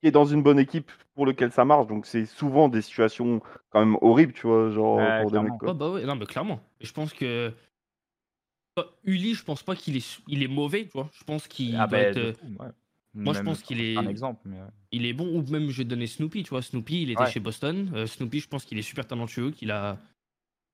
qui 0.00 0.08
est 0.08 0.12
dans 0.12 0.26
une 0.26 0.42
bonne 0.42 0.58
équipe 0.58 0.90
pour 1.14 1.26
lequel 1.26 1.50
ça 1.52 1.64
marche. 1.64 1.86
Donc, 1.86 2.06
c'est 2.06 2.26
souvent 2.26 2.68
des 2.68 2.82
situations 2.82 3.40
quand 3.70 3.80
même 3.80 3.96
horribles, 4.00 4.32
tu 4.32 4.46
vois, 4.46 4.70
genre 4.70 4.96
Ouais, 4.98 5.22
pour 5.22 5.30
des 5.30 5.40
mecs. 5.40 5.58
quoi. 5.58 5.68
Ouais, 5.70 5.74
bah 5.74 5.90
ouais, 5.90 6.04
non, 6.04 6.14
mais 6.16 6.26
clairement. 6.26 6.60
Je 6.80 6.92
pense 6.92 7.12
que. 7.12 7.52
Bah, 8.76 8.86
Uli, 9.04 9.34
je 9.34 9.42
pense 9.44 9.62
pas 9.62 9.74
qu'il 9.74 9.96
est, 9.96 10.20
il 10.28 10.42
est 10.42 10.48
mauvais, 10.48 10.84
tu 10.84 10.92
vois. 10.92 11.08
Je 11.12 11.24
pense 11.24 11.48
qu'il 11.48 11.74
Ah, 11.76 11.86
doit 11.86 11.98
être, 11.98 12.14
de 12.14 12.20
euh, 12.20 12.32
ouais. 12.60 12.68
moi, 13.14 13.32
je 13.34 13.40
pense 13.40 13.62
qu'il 13.62 13.80
est- 13.80 13.96
Un 13.96 14.06
exemple, 14.06 14.40
mais. 14.44 14.56
ouais. 14.56 14.68
il 14.92 15.04
est 15.04 15.12
bon. 15.12 15.26
Ou 15.26 15.42
même, 15.50 15.68
je 15.70 15.78
vais 15.78 15.84
te 15.84 15.88
donner 15.88 16.06
Snoopy, 16.06 16.44
tu 16.44 16.50
vois. 16.50 16.62
Snoopy, 16.62 17.02
il 17.02 17.10
était 17.10 17.22
Ouais. 17.22 17.30
chez 17.30 17.40
Boston. 17.40 17.90
Euh, 17.94 18.06
Snoopy, 18.06 18.38
je 18.40 18.48
pense 18.48 18.64
qu'il 18.64 18.78
est 18.78 18.82
super 18.82 19.04
talentueux, 19.06 19.50
qu'il 19.50 19.72
a, 19.72 19.98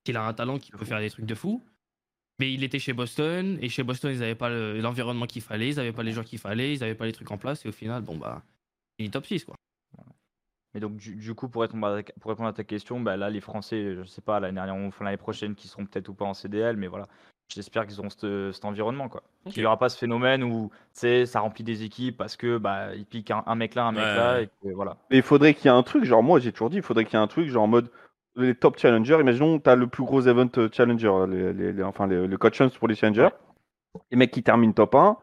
qu'il 0.04 0.16
a 0.16 0.24
un 0.26 0.32
talent 0.34 0.58
qui 0.58 0.70
peut 0.70 0.84
faire 0.84 1.00
des 1.00 1.10
trucs 1.10 1.26
de 1.26 1.34
fou. 1.34 1.62
Mais 2.40 2.52
il 2.52 2.64
était 2.64 2.78
chez 2.80 2.92
Boston, 2.92 3.58
et 3.62 3.68
chez 3.68 3.82
Boston, 3.84 4.10
ils 4.12 4.18
n'avaient 4.18 4.34
pas 4.34 4.48
le- 4.48 4.80
l'environnement 4.80 5.26
qu'il 5.26 5.40
fallait, 5.42 5.70
ils 5.70 5.76
n'avaient 5.76 5.92
pas 5.92 6.02
les 6.02 6.12
joueurs 6.12 6.24
qu'il 6.24 6.38
fallait, 6.40 6.74
ils 6.74 6.80
n'avaient 6.80 6.94
pas 6.96 7.06
les 7.06 7.12
trucs 7.12 7.30
en 7.30 7.38
place, 7.38 7.64
et 7.64 7.68
au 7.68 7.72
final, 7.72 8.02
bon, 8.02 8.16
bah, 8.16 8.42
il 8.98 9.06
est 9.06 9.10
top 9.10 9.24
6, 9.24 9.44
quoi. 9.44 9.54
Mais 10.74 10.80
donc, 10.80 10.96
du, 10.96 11.14
du 11.14 11.34
coup, 11.34 11.48
pour 11.48 11.62
répondre, 11.62 11.86
à, 11.86 12.02
ta- 12.02 12.12
pour 12.20 12.30
répondre 12.30 12.48
à 12.48 12.52
ta 12.52 12.64
question, 12.64 13.00
bah, 13.00 13.16
là, 13.16 13.30
les 13.30 13.40
Français, 13.40 13.94
je 13.94 14.02
sais 14.02 14.20
pas, 14.20 14.40
l'année 14.40 14.56
dernière, 14.56 14.74
enfin, 14.74 15.04
l'année 15.04 15.16
prochaine, 15.16 15.54
qui 15.54 15.68
seront 15.68 15.86
peut-être 15.86 16.08
ou 16.08 16.14
pas 16.14 16.24
en 16.24 16.34
CDL, 16.34 16.76
mais 16.76 16.88
voilà. 16.88 17.06
J'espère 17.54 17.86
qu'ils 17.86 18.00
auront 18.00 18.08
cet 18.10 18.64
environnement, 18.64 19.08
quoi. 19.08 19.22
Ok. 19.46 19.52
Qu'il 19.52 19.62
n'y 19.62 19.66
aura 19.66 19.78
pas 19.78 19.88
ce 19.88 19.96
phénomène 19.98 20.42
où, 20.42 20.70
tu 20.72 21.00
sais, 21.00 21.26
ça 21.26 21.38
remplit 21.40 21.62
des 21.62 21.84
équipes 21.84 22.16
parce 22.16 22.36
que, 22.36 22.58
bah, 22.58 22.92
ils 22.96 23.06
piquent 23.06 23.30
un, 23.30 23.44
un 23.46 23.54
mec 23.54 23.76
là, 23.76 23.84
un 23.84 23.92
mec 23.92 24.02
Ouais, 24.02 24.16
là, 24.16 24.40
et 24.40 24.46
que, 24.48 24.68
voilà. 24.74 24.96
Mais 25.10 25.18
il 25.18 25.22
faudrait 25.22 25.54
qu'il 25.54 25.66
y 25.66 25.68
ait 25.68 25.76
un 25.76 25.82
truc, 25.84 26.02
genre 26.04 26.22
moi 26.24 26.40
j'ai 26.40 26.50
toujours 26.50 26.70
dit, 26.70 26.76
il 26.78 26.82
faudrait 26.82 27.04
qu'il 27.04 27.14
y 27.14 27.16
ait 27.20 27.22
un 27.22 27.28
truc, 27.28 27.48
genre 27.48 27.62
en 27.64 27.68
mode 27.68 27.90
les 28.36 28.54
top 28.54 28.78
challengers. 28.78 29.18
Imaginons, 29.20 29.58
tu 29.60 29.70
as 29.70 29.76
le 29.76 29.86
plus 29.86 30.04
gros 30.04 30.22
event 30.22 30.48
euh, 30.58 30.68
challenger, 30.72 31.12
les, 31.28 31.52
les- 31.52 31.72
les- 31.72 31.82
enfin 31.82 32.06
les, 32.06 32.26
les 32.26 32.36
coach 32.36 32.60
pour 32.78 32.88
les 32.88 32.94
challengers. 32.94 33.28
Les 34.10 34.16
mecs 34.16 34.30
qui 34.32 34.42
terminent 34.42 34.72
top 34.72 34.94
1, 34.96 35.16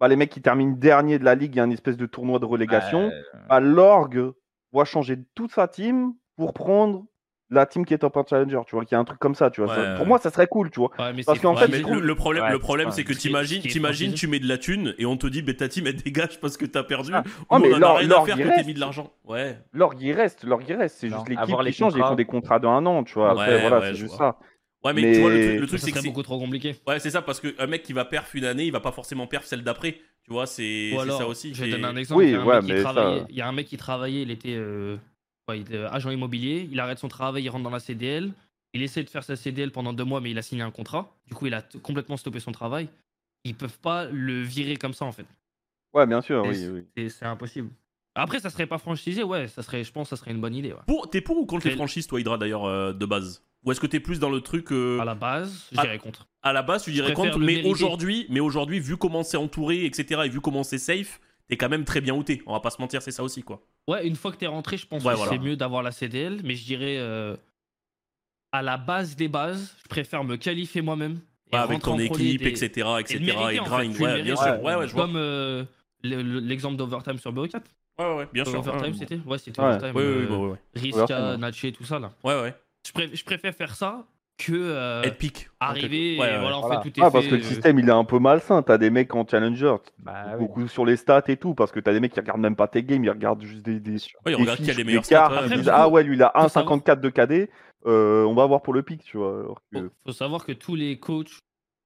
bah, 0.00 0.08
les 0.08 0.16
mecs 0.16 0.30
qui 0.30 0.42
terminent 0.42 0.76
dernier 0.76 1.18
de 1.18 1.24
la 1.24 1.34
ligue, 1.34 1.54
il 1.54 1.58
y 1.58 1.60
a 1.60 1.64
une 1.64 1.72
espèce 1.72 1.96
de 1.96 2.06
tournoi 2.06 2.38
de 2.38 2.44
relégation. 2.44 3.10
Euh, 3.12 3.38
bah, 3.48 3.60
l'org 3.60 4.32
doit 4.72 4.84
changer 4.84 5.18
toute 5.34 5.52
sa 5.52 5.68
team 5.68 6.14
pour 6.36 6.52
prendre 6.52 7.04
la 7.50 7.64
team 7.66 7.84
qui 7.86 7.94
est 7.94 7.98
top 7.98 8.16
1 8.16 8.24
challenger, 8.28 8.60
tu 8.66 8.74
vois, 8.74 8.84
qu'il 8.84 8.94
y 8.94 8.96
a 8.96 8.98
un 9.00 9.04
truc 9.04 9.18
comme 9.20 9.34
ça, 9.36 9.50
tu 9.50 9.60
vois. 9.60 9.70
Ouais, 9.70 9.76
Ça- 9.82 9.90
ouais. 9.92 9.96
pour 9.96 10.06
moi, 10.06 10.18
ça 10.18 10.30
serait 10.30 10.46
cool, 10.48 10.70
tu 10.70 10.80
vois. 10.80 10.90
Ouais, 10.98 11.22
Parce 11.24 11.38
qu'en 11.38 11.54
Ouais, 11.54 11.66
fait, 11.68 11.80
trouve- 11.80 12.00
le, 12.02 12.14
problème, 12.14 12.44
Ouais, 12.44 12.50
le 12.50 12.58
problème, 12.58 12.90
c'est 12.90 13.04
que 13.04 13.12
qui 13.12 13.18
t'imagines, 13.20 13.62
qui 13.62 13.68
t'imagines, 13.68 14.14
tu 14.14 14.26
mets 14.26 14.40
de 14.40 14.48
la 14.48 14.58
thune 14.58 14.94
et 14.98 15.06
on 15.06 15.16
te 15.16 15.26
dit, 15.28 15.42
bah, 15.42 15.54
ta 15.54 15.68
team 15.68 15.86
elle 15.86 15.96
dégage 15.96 16.40
parce 16.40 16.56
que 16.56 16.66
t'as 16.66 16.82
perdu. 16.82 17.12
Ah. 17.14 17.22
Ah, 17.50 17.58
mais 17.58 17.70
on 17.72 17.76
a 17.76 17.78
l'or- 17.78 17.96
à 18.22 18.24
faire 18.26 18.38
il 18.38 18.44
que 18.44 18.56
t'aies 18.56 18.64
mis 18.64 18.74
de 18.74 18.80
l'argent. 18.80 19.12
Ouais. 19.24 19.58
L'org, 19.72 19.94
il 20.00 20.12
reste, 20.12 20.42
l'org, 20.44 20.62
il 20.68 20.74
reste. 20.74 20.96
C'est 20.98 21.08
Non, 21.08 21.16
juste 21.18 21.28
l'équipe 21.28 21.42
avoir 21.42 21.60
qui 21.60 21.66
les 21.66 21.72
change 21.72 21.92
ils 21.96 22.02
font 22.02 22.14
des 22.16 22.24
contrats 22.24 22.58
de 22.58 22.66
un 22.66 22.84
an, 22.86 23.04
tu 23.04 23.14
vois. 23.14 23.30
Après, 23.30 23.54
Ouais, 23.54 23.60
voilà, 23.68 23.80
c'est 23.82 23.94
juste 23.94 24.16
ça. 24.16 24.36
Ouais, 24.84 24.92
mais, 24.92 25.12
tu 25.14 25.20
vois, 25.20 25.30
le 25.30 25.36
truc, 25.40 25.50
Mais- 25.52 25.58
le 25.58 25.66
truc 25.66 25.78
ça 25.80 25.86
c'est 25.86 25.92
que 25.92 25.98
c'est. 26.00 26.06
beaucoup 26.08 26.22
trop 26.22 26.38
compliqué. 26.38 26.76
Ouais, 26.86 26.98
c'est 27.00 27.10
ça, 27.10 27.20
parce 27.22 27.40
qu'un 27.40 27.66
mec 27.66 27.82
qui 27.82 27.92
va 27.92 28.04
perf 28.04 28.34
une 28.34 28.44
année, 28.44 28.64
il 28.64 28.72
va 28.72 28.78
pas 28.80 28.92
forcément 28.92 29.26
perf 29.26 29.44
celle 29.44 29.62
d'après. 29.62 29.92
Tu 30.24 30.32
vois, 30.32 30.46
c'est 30.46 30.90
ça 31.16 31.26
aussi. 31.26 31.54
je 31.54 31.60
vais 31.62 31.66
qui 31.70 31.72
donner 31.76 31.86
un 31.86 31.96
exemple. 31.96 32.20
Oui, 32.20 32.26
il, 32.28 32.32
y 32.32 32.34
a 32.36 32.40
un 32.40 32.44
ouais, 32.44 32.60
qui 32.60 32.76
ça- 32.76 32.82
travaillait, 32.82 33.22
il 33.28 33.36
y 33.36 33.40
a 33.40 33.48
un 33.48 33.52
mec 33.52 33.66
qui 33.66 33.76
travaillait, 33.76 34.22
il 34.22 34.30
était, 34.32 34.54
euh, 34.56 34.96
ouais, 35.48 35.58
il 35.58 35.62
était 35.62 35.78
agent 35.84 36.10
immobilier, 36.10 36.68
il 36.70 36.80
arrête 36.80 36.98
son 36.98 37.08
travail, 37.08 37.44
il 37.44 37.48
rentre 37.48 37.64
dans 37.64 37.70
la 37.70 37.80
CDL, 37.80 38.32
il 38.74 38.82
essaie 38.82 39.02
de 39.02 39.10
faire 39.10 39.24
sa 39.24 39.36
CDL 39.36 39.70
pendant 39.70 39.92
deux 39.92 40.04
mois, 40.04 40.20
mais 40.20 40.30
il 40.30 40.38
a 40.38 40.42
signé 40.42 40.62
un 40.62 40.70
contrat. 40.70 41.14
Du 41.26 41.34
coup, 41.34 41.46
il 41.46 41.54
a 41.54 41.62
complètement 41.82 42.16
stoppé 42.16 42.40
son 42.40 42.52
travail. 42.52 42.88
Ils 43.44 43.54
peuvent 43.54 43.78
pas 43.78 44.06
le 44.06 44.42
virer 44.42 44.76
comme 44.76 44.92
ça, 44.92 45.04
en 45.04 45.12
fait. 45.12 45.26
Ouais, 45.94 46.06
bien 46.06 46.20
sûr, 46.20 46.44
Et 46.44 46.48
oui, 46.48 46.56
c'est- 46.56 46.68
oui. 46.68 46.82
c'est- 46.96 47.08
C'est 47.10 47.24
impossible. 47.24 47.70
Après, 48.14 48.40
ça 48.40 48.50
serait 48.50 48.66
pas 48.66 48.78
franchisé, 48.78 49.22
ouais, 49.22 49.46
ça 49.48 49.62
serait, 49.62 49.84
je 49.84 49.92
pense 49.92 50.08
que 50.10 50.16
ça 50.16 50.20
serait 50.20 50.30
une 50.32 50.40
bonne 50.40 50.54
idée. 50.54 50.72
Ouais. 50.72 50.78
Pour- 50.86 51.08
T'es 51.10 51.20
pour 51.20 51.36
ou 51.38 51.46
contre 51.46 51.66
les 51.66 51.74
franchises, 51.76 52.06
toi, 52.06 52.18
Hydra, 52.20 52.38
d'ailleurs, 52.38 52.64
euh, 52.64 52.92
de 52.92 53.06
base? 53.06 53.42
Ou 53.64 53.72
est-ce 53.72 53.80
que 53.80 53.86
t'es 53.86 54.00
plus 54.00 54.18
dans 54.18 54.30
le 54.30 54.40
truc. 54.40 54.72
euh, 54.72 54.98
À 55.00 55.04
la 55.04 55.14
base, 55.14 55.68
je 55.72 55.80
dirais 55.80 55.98
contre. 55.98 56.26
à 56.42 56.52
la 56.52 56.62
base, 56.62 56.84
tu 56.84 56.92
dirais 56.92 57.12
contre, 57.12 57.38
mais 57.38 57.62
aujourd'hui, 57.64 58.26
mais 58.30 58.40
aujourd'hui, 58.40 58.78
vu 58.80 58.96
comment 58.96 59.22
c'est 59.22 59.36
entouré, 59.36 59.84
etc., 59.84 60.22
et 60.24 60.28
vu 60.28 60.40
comment 60.40 60.62
c'est 60.62 60.78
safe, 60.78 61.20
t'es 61.48 61.56
quand 61.56 61.68
même 61.68 61.84
très 61.84 62.00
bien 62.00 62.14
outé. 62.14 62.42
On 62.46 62.52
va 62.52 62.60
pas 62.60 62.70
se 62.70 62.80
mentir, 62.80 63.02
c'est 63.02 63.10
ça 63.10 63.22
aussi, 63.22 63.42
quoi. 63.42 63.60
Ouais, 63.88 64.06
une 64.06 64.16
fois 64.16 64.32
que 64.32 64.36
t'es 64.36 64.46
rentré, 64.46 64.76
je 64.76 64.86
pense 64.86 65.04
Ouais, 65.04 65.12
que 65.12 65.16
voilà. 65.16 65.32
c'est 65.32 65.38
mieux 65.38 65.56
d'avoir 65.56 65.82
la 65.82 65.92
CDL, 65.92 66.40
mais 66.42 66.54
je 66.56 66.64
dirais 66.64 66.96
euh, 66.98 67.36
à 68.52 68.62
la 68.62 68.76
base 68.76 69.16
des 69.16 69.28
bases, 69.28 69.76
je 69.82 69.88
préfère 69.88 70.24
me 70.24 70.36
qualifier 70.36 70.82
moi-même. 70.82 71.20
Ouais, 71.52 71.58
avec 71.60 71.80
ton 71.82 71.96
équipe, 71.98 72.40
des- 72.42 72.48
etc., 72.48 72.66
etc., 72.98 73.14
et 73.14 73.20
mériter, 73.20 73.54
et 73.54 73.60
en 73.60 73.64
fait, 73.66 73.70
grind. 73.88 74.00
Ouais, 74.00 74.22
bien 74.22 74.34
sûr. 74.36 74.46
Ouais, 74.46 74.60
Ouais, 74.62 74.74
ouais, 74.74 74.88
je 74.88 74.92
vois. 74.92 75.02
Comme 75.02 75.16
euh, 75.16 75.64
le- 76.02 76.22
le- 76.22 76.40
l'exemple 76.40 76.76
d'Overtime 76.76 77.18
sur 77.18 77.32
BO4. 77.32 77.62
Ouais, 77.98 78.04
ouais, 78.04 78.14
ouais, 78.16 78.28
bien 78.32 78.44
sûr. 78.44 78.58
Overtime, 78.58 78.90
Ouais, 78.92 78.98
c'était? 78.98 79.18
Ouais, 79.24 79.38
c'était 79.38 79.60
Ouais. 79.60 79.66
Overtime. 79.68 79.96
ouais, 79.96 80.02
ouais, 80.02 80.08
euh, 80.08 80.36
ouais, 80.36 80.50
ouais. 80.50 80.58
Riska, 80.74 81.02
Overtime, 81.04 81.40
Natché, 81.40 81.72
tout 81.72 81.84
ça 81.84 81.98
là. 82.00 82.12
Ouais, 82.24 82.40
ouais. 82.42 82.54
Je, 82.84 82.92
pré- 82.92 83.14
je 83.14 83.24
préfère 83.24 83.54
faire 83.54 83.74
ça 83.76 84.04
que 84.38 84.52
euh, 84.52 85.02
Être 85.02 85.16
pique. 85.18 85.48
arriver 85.60 86.18
Ouais, 86.18 86.28
et 86.28 86.32
ouais. 86.32 86.38
voilà, 86.40 86.58
en 86.58 86.60
Voilà. 86.60 86.82
fait, 86.82 86.90
tout 86.90 87.00
est 87.00 87.02
Ah, 87.02 87.10
parce 87.10 87.24
fait, 87.24 87.30
que 87.30 87.34
le 87.36 87.40
euh, 87.40 87.44
système, 87.44 87.78
il 87.78 87.88
est 87.88 87.92
un 87.92 88.04
peu 88.04 88.18
malsain. 88.18 88.62
T'as 88.62 88.76
des 88.78 88.90
mecs 88.90 89.14
en 89.14 89.26
challenger, 89.26 89.76
bah, 89.98 90.24
oui. 90.32 90.38
beaucoup 90.46 90.68
sur 90.68 90.84
les 90.84 90.96
stats 90.96 91.24
et 91.28 91.36
tout, 91.36 91.54
parce 91.54 91.72
que 91.72 91.80
t'as 91.80 91.92
des 91.92 92.00
mecs 92.00 92.12
qui 92.12 92.20
regardent 92.20 92.40
même 92.40 92.56
pas 92.56 92.68
tes 92.68 92.82
games, 92.82 93.02
ils 93.04 93.10
regardent 93.10 93.42
juste 93.42 93.62
des, 93.64 93.80
des, 93.80 93.92
Ouais, 93.92 93.98
des 94.26 94.34
regarde 94.34 94.58
qui 94.58 94.64
a 94.64 94.66
fiches, 94.66 94.76
les 94.76 94.84
des 94.84 94.84
meilleurs 94.84 95.06
cartes, 95.06 95.32
stats. 95.32 95.40
ouais, 95.42 95.46
ils 95.48 95.52
Après, 95.52 95.56
disent, 95.56 95.64
du 95.64 95.70
ah 95.72 95.88
ouais, 95.88 96.02
lui 96.02 96.16
il 96.16 96.22
a 96.22 96.32
faut 96.34 96.48
savoir- 96.48 96.76
1,54 96.78 97.00
de 97.00 97.08
KD, 97.08 97.50
euh, 97.86 98.24
on 98.24 98.34
va 98.34 98.46
voir 98.46 98.62
pour 98.62 98.74
le 98.74 98.82
pic, 98.82 99.02
tu 99.04 99.16
vois. 99.16 99.40
alors 99.40 99.60
que- 99.72 99.78
Faut, 99.80 99.88
faut 100.06 100.12
savoir 100.12 100.44
que 100.44 100.52
tous 100.52 100.74
les 100.74 100.98
coachs, 100.98 101.38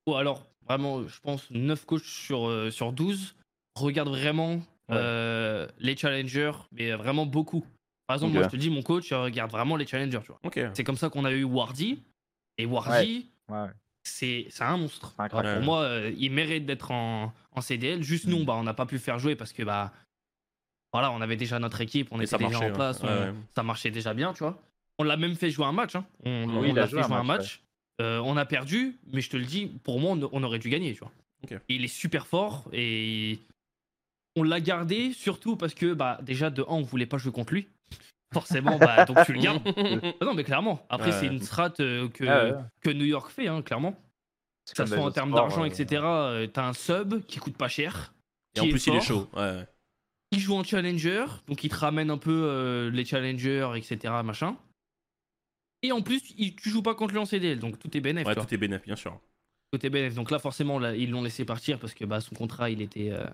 ou 0.06 0.14
alors 0.16 0.44
vraiment, 0.68 1.06
je 1.06 1.20
pense 1.20 1.48
9 1.50 1.84
coachs 1.84 2.02
sur, 2.02 2.48
euh, 2.48 2.70
sur 2.70 2.92
12 2.92 3.36
regardent 3.76 4.08
vraiment 4.10 4.54
Ouais. 4.88 4.96
euh, 4.98 5.68
les 5.78 5.96
challengers, 5.96 6.50
mais 6.72 6.90
vraiment 6.92 7.24
beaucoup. 7.26 7.64
Par 8.08 8.16
exemple, 8.16 8.32
moi 8.34 8.42
je 8.42 8.48
te 8.48 8.56
dis, 8.56 8.70
mon 8.70 8.82
coach 8.82 9.12
regarde 9.12 9.52
vraiment 9.52 9.76
les 9.76 9.86
challengers, 9.86 10.18
tu 10.24 10.32
vois. 10.32 10.40
C'est 10.74 10.82
comme 10.82 10.96
ça 10.96 11.10
qu'on 11.10 11.24
a 11.24 11.30
eu 11.30 11.44
Wardy, 11.44 12.02
et 12.62 12.66
Wardy, 12.66 13.26
Ouais. 13.48 13.66
c'est 14.04 14.46
c'est 14.50 14.64
un 14.64 14.76
monstre. 14.76 15.14
Incroyable. 15.18 15.56
Pour 15.58 15.64
moi, 15.64 15.82
euh, 15.82 16.12
il 16.18 16.30
mérite 16.32 16.66
d'être 16.66 16.90
en, 16.90 17.32
en 17.52 17.60
CDL. 17.60 18.02
Juste 18.02 18.26
nous, 18.26 18.40
Mm. 18.40 18.44
bah, 18.44 18.54
on 18.56 18.62
n'a 18.62 18.74
pas 18.74 18.86
pu 18.86 18.94
le 18.96 19.00
faire 19.00 19.18
jouer 19.18 19.36
parce 19.36 19.52
que 19.52 19.62
bah, 19.62 19.92
voilà, 20.92 21.10
on 21.12 21.20
avait 21.20 21.36
déjà 21.36 21.58
notre 21.58 21.80
équipe, 21.80 22.08
on 22.10 22.20
Et 22.20 22.24
était 22.24 22.36
déjà 22.36 22.48
marchait, 22.48 22.64
en 22.66 22.68
ouais. 22.68 22.74
place, 22.74 23.00
on- 23.02 23.06
Ouais, 23.06 23.12
ouais. 23.28 23.34
ça 23.54 23.62
marchait 23.62 23.90
déjà 23.90 24.14
bien, 24.14 24.32
tu 24.32 24.40
vois. 24.40 24.60
On 24.98 25.04
l'a 25.04 25.16
même 25.16 25.34
fait 25.36 25.50
jouer 25.50 25.64
un 25.66 25.72
match. 25.72 25.94
hein. 25.96 26.04
On, 26.24 26.44
Oui, 26.48 26.54
on 26.56 26.64
il 26.64 26.74
l'a 26.74 26.82
a 26.82 26.86
fait 26.86 26.90
joué 26.92 27.00
un 27.00 27.06
jouer 27.06 27.16
un 27.16 27.22
match. 27.22 27.62
Euh, 28.00 28.18
on 28.24 28.36
a 28.36 28.44
perdu, 28.46 28.98
mais 29.12 29.20
je 29.20 29.30
te 29.30 29.36
le 29.36 29.44
dis, 29.44 29.66
pour 29.66 30.00
moi, 30.00 30.16
on, 30.32 30.42
aurait 30.42 30.58
dû 30.58 30.68
gagner, 30.70 30.92
tu 30.94 31.00
vois. 31.00 31.12
Ok. 31.44 31.58
Il 31.68 31.84
est 31.84 31.88
super 31.88 32.26
fort 32.26 32.64
et 32.72 33.38
on 34.36 34.42
l'a 34.42 34.60
gardé 34.60 35.12
surtout 35.12 35.56
parce 35.56 35.74
que 35.74 35.92
bah 35.94 36.18
déjà 36.22 36.50
de 36.50 36.62
1 36.62 36.66
on 36.68 36.82
voulait 36.82 37.06
pas 37.06 37.18
jouer 37.18 37.32
contre 37.32 37.52
lui. 37.54 37.66
Forcément, 38.32 38.78
bah, 38.78 39.04
donc 39.06 39.18
tu 39.26 39.32
le 39.32 39.40
gardes. 39.42 39.60
Ah 40.20 40.24
non, 40.24 40.34
mais 40.34 40.44
clairement. 40.44 40.86
Après, 40.88 41.12
c'est 41.12 41.26
une 41.26 41.40
strat 41.40 41.72
euh, 41.80 42.08
que, 42.08 42.24
ouais. 42.24 42.58
que 42.80 42.90
New 42.90 43.04
York 43.04 43.30
fait, 43.30 43.48
hein, 43.48 43.62
clairement. 43.62 43.92
Que 43.92 44.76
ça 44.76 44.86
soit 44.86 44.96
les 44.98 45.02
en 45.02 45.10
termes 45.10 45.32
d'argent, 45.32 45.62
euh, 45.62 45.66
etc. 45.66 46.02
euh, 46.04 46.46
T'as 46.46 46.68
un 46.68 46.72
sub 46.72 47.24
qui 47.26 47.38
coûte 47.40 47.56
pas 47.56 47.66
cher. 47.68 48.14
Et 48.54 48.60
en 48.60 48.64
qui 48.64 48.70
plus, 48.70 48.86
il 48.86 48.94
est 48.94 49.00
chaud. 49.00 49.28
Ouais. 49.34 49.66
Il 50.32 50.38
joue 50.38 50.54
en 50.54 50.62
challenger, 50.62 51.24
donc 51.48 51.64
il 51.64 51.70
te 51.70 51.74
ramène 51.74 52.08
un 52.10 52.18
peu 52.18 52.30
euh, 52.44 52.88
les 52.90 53.04
challengers, 53.04 53.72
etc. 53.74 54.14
Machin. 54.24 54.56
Et 55.82 55.90
en 55.90 56.02
plus, 56.02 56.20
il- 56.38 56.54
tu 56.54 56.70
joues 56.70 56.82
pas 56.82 56.94
contre 56.94 57.12
lui 57.12 57.18
en 57.18 57.24
CDL, 57.24 57.58
donc 57.58 57.78
tout 57.80 57.96
est 57.96 58.00
bénéf. 58.00 58.26
Ouais, 58.26 58.34
tout 58.36 58.54
est 58.54 58.56
bénéf, 58.58 58.82
bien 58.84 58.94
sûr. 58.96 59.18
Tout 59.72 59.84
est 59.84 59.90
bénéf. 59.90 60.14
Donc 60.14 60.30
là, 60.30 60.38
forcément, 60.38 60.78
là, 60.78 60.94
ils 60.94 61.10
l'ont 61.10 61.22
laissé 61.22 61.44
partir 61.44 61.80
parce 61.80 61.94
que 61.94 62.04
bah, 62.04 62.20
son 62.20 62.34
contrat, 62.36 62.70
il 62.70 62.80
était, 62.82 63.10
euh, 63.10 63.24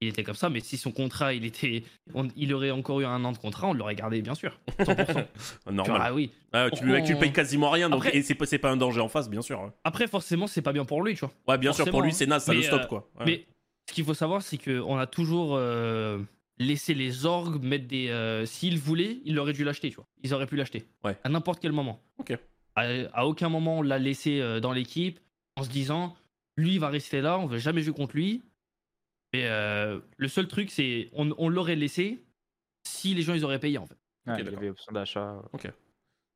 il 0.00 0.08
était 0.08 0.22
comme 0.24 0.34
ça. 0.34 0.50
Mais 0.50 0.60
si 0.60 0.76
son 0.76 0.92
contrat, 0.92 1.32
il 1.34 1.44
était, 1.44 1.82
on- 2.14 2.28
il 2.36 2.52
aurait 2.54 2.70
encore 2.70 3.00
eu 3.00 3.04
un 3.04 3.24
an 3.24 3.32
de 3.32 3.38
contrat, 3.38 3.68
on 3.68 3.72
l'aurait 3.72 3.94
gardé, 3.94 4.20
bien 4.22 4.34
sûr. 4.34 4.58
100%. 4.78 5.26
Normal. 5.72 6.00
ah 6.04 6.14
oui. 6.14 6.30
Ouais, 6.52 6.70
tu, 6.70 6.80
tu 6.80 7.12
le 7.14 7.18
payes 7.18 7.32
quasiment 7.32 7.70
rien, 7.70 7.88
donc, 7.90 8.04
Après- 8.06 8.16
et 8.16 8.22
c'est 8.22 8.58
pas, 8.58 8.70
un 8.70 8.76
danger 8.76 9.00
en 9.00 9.08
face, 9.08 9.28
bien 9.30 9.42
sûr. 9.42 9.72
Après, 9.84 10.06
forcément, 10.06 10.46
c'est 10.46 10.62
pas 10.62 10.72
bien 10.72 10.84
pour 10.84 11.02
lui, 11.02 11.14
tu 11.14 11.20
vois. 11.20 11.32
Ouais, 11.48 11.58
bien 11.58 11.72
sûr, 11.72 11.88
pour 11.90 12.02
lui, 12.02 12.12
c'est 12.12 12.26
naze, 12.26 12.44
ça 12.44 12.52
mais, 12.52 12.58
le 12.58 12.62
stop, 12.64 12.82
euh, 12.82 12.86
quoi. 12.86 13.08
Ouais. 13.18 13.24
Mais 13.26 13.46
ce 13.88 13.94
qu'il 13.94 14.04
faut 14.04 14.14
savoir, 14.14 14.42
c'est 14.42 14.58
qu'on 14.58 14.96
a 14.98 15.06
toujours 15.06 15.54
euh, 15.56 16.18
laissé 16.58 16.94
les 16.94 17.24
orgues 17.26 17.62
mettre 17.62 17.86
des. 17.86 18.08
euh, 18.08 18.44
S'ils 18.46 18.78
voulaient, 18.78 19.18
ils 19.24 19.38
auraient 19.38 19.52
dû 19.52 19.64
l'acheter, 19.64 19.90
tu 19.90 19.96
vois. 19.96 20.06
Ils 20.22 20.34
auraient 20.34 20.46
pu 20.46 20.56
l'acheter. 20.56 20.84
Ouais. 21.04 21.16
À 21.24 21.28
n'importe 21.28 21.60
quel 21.60 21.72
moment. 21.72 22.00
Ok. 22.18 22.36
À, 22.74 22.82
à 23.14 23.24
aucun 23.26 23.48
moment, 23.48 23.78
on 23.78 23.82
l'a 23.82 23.98
laissé 23.98 24.40
euh, 24.40 24.60
dans 24.60 24.72
l'équipe 24.72 25.20
en 25.56 25.62
se 25.62 25.70
disant, 25.70 26.14
lui, 26.56 26.74
il 26.74 26.80
va 26.80 26.88
rester 26.88 27.20
là, 27.22 27.38
on 27.38 27.46
veut 27.46 27.58
jamais 27.58 27.80
jouer 27.82 27.94
contre 27.94 28.16
lui. 28.16 28.42
Mais 29.36 29.46
euh, 29.48 29.98
le 30.16 30.28
seul 30.28 30.48
truc, 30.48 30.70
c'est 30.70 31.08
on, 31.12 31.34
on 31.38 31.48
l'aurait 31.48 31.76
laissé 31.76 32.22
si 32.86 33.14
les 33.14 33.22
gens 33.22 33.34
ils 33.34 33.44
auraient 33.44 33.58
payé 33.58 33.78
en 33.78 33.86
fait. 33.86 33.96
Ouais, 34.26 34.34
il 34.38 34.40
y 34.40 34.44
d'accord. 34.44 34.58
avait 34.58 34.70
option 34.70 34.92
d'achat. 34.92 35.36
On 35.52 35.58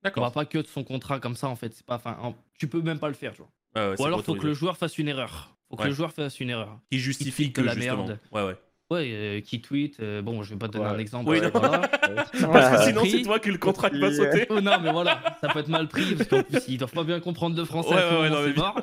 D'accord. 0.02 0.24
va 0.24 0.30
pas 0.30 0.44
que 0.44 0.58
de 0.58 0.66
son 0.66 0.82
contrat 0.84 1.20
comme 1.20 1.36
ça 1.36 1.48
en 1.48 1.56
fait. 1.56 1.72
C'est 1.74 1.84
pas, 1.86 1.96
enfin, 1.96 2.16
en- 2.22 2.34
tu 2.58 2.66
peux 2.68 2.80
même 2.80 2.98
pas 2.98 3.08
le 3.08 3.14
faire, 3.14 3.32
tu 3.32 3.42
vois. 3.42 3.50
Ouais, 3.90 4.00
Ou 4.00 4.04
alors 4.06 4.24
faut 4.24 4.34
que 4.34 4.46
le 4.46 4.54
joueur 4.54 4.76
fasse 4.76 4.98
une 4.98 5.08
erreur. 5.08 5.56
Faut 5.68 5.76
que 5.76 5.82
Ouais. 5.82 5.88
le 5.88 5.94
joueur 5.94 6.12
fasse 6.12 6.40
une 6.40 6.50
erreur. 6.50 6.78
Qui 6.90 6.98
justifie 6.98 7.52
que 7.52 7.60
de 7.60 7.66
la 7.66 7.74
justement. 7.74 8.06
merde. 8.06 8.18
Ouais, 8.32 8.42
ouais. 8.44 8.56
Ouais, 8.90 9.08
euh, 9.12 9.40
qui 9.40 9.60
tweet. 9.62 10.00
euh, 10.00 10.20
bon, 10.20 10.42
je 10.42 10.50
vais 10.54 10.58
pas 10.58 10.66
te 10.66 10.72
donner 10.72 10.86
Ouais. 10.86 10.90
un 10.90 10.98
exemple. 10.98 11.30
Oui, 11.30 11.38
euh, 11.38 11.42
non. 11.44 11.50
voilà. 11.60 11.78
Parce 12.42 12.76
que 12.78 12.82
sinon, 12.88 13.04
c'est 13.04 13.22
toi 13.22 13.38
qui 13.38 13.50
le 13.52 13.58
contrat 13.58 13.88
qui 13.90 14.00
va 14.00 14.12
sauter. 14.12 14.46
Oh, 14.50 14.60
non, 14.60 14.80
mais 14.80 14.90
voilà, 14.90 15.22
ça 15.40 15.48
peut 15.48 15.60
être 15.60 15.68
mal 15.68 15.86
pris 15.86 16.16
parce 16.16 16.28
qu'en 16.28 16.42
plus 16.42 16.58
ils 16.66 16.76
doivent 16.78 16.90
pas 16.92 17.04
bien 17.04 17.20
comprendre 17.20 17.56
le 17.56 17.64
français. 17.64 17.94
Ouais, 17.94 18.20
ouais, 18.22 18.30
non, 18.30 18.38
c'est 18.42 18.48
mais- 18.48 18.54
mort. 18.54 18.80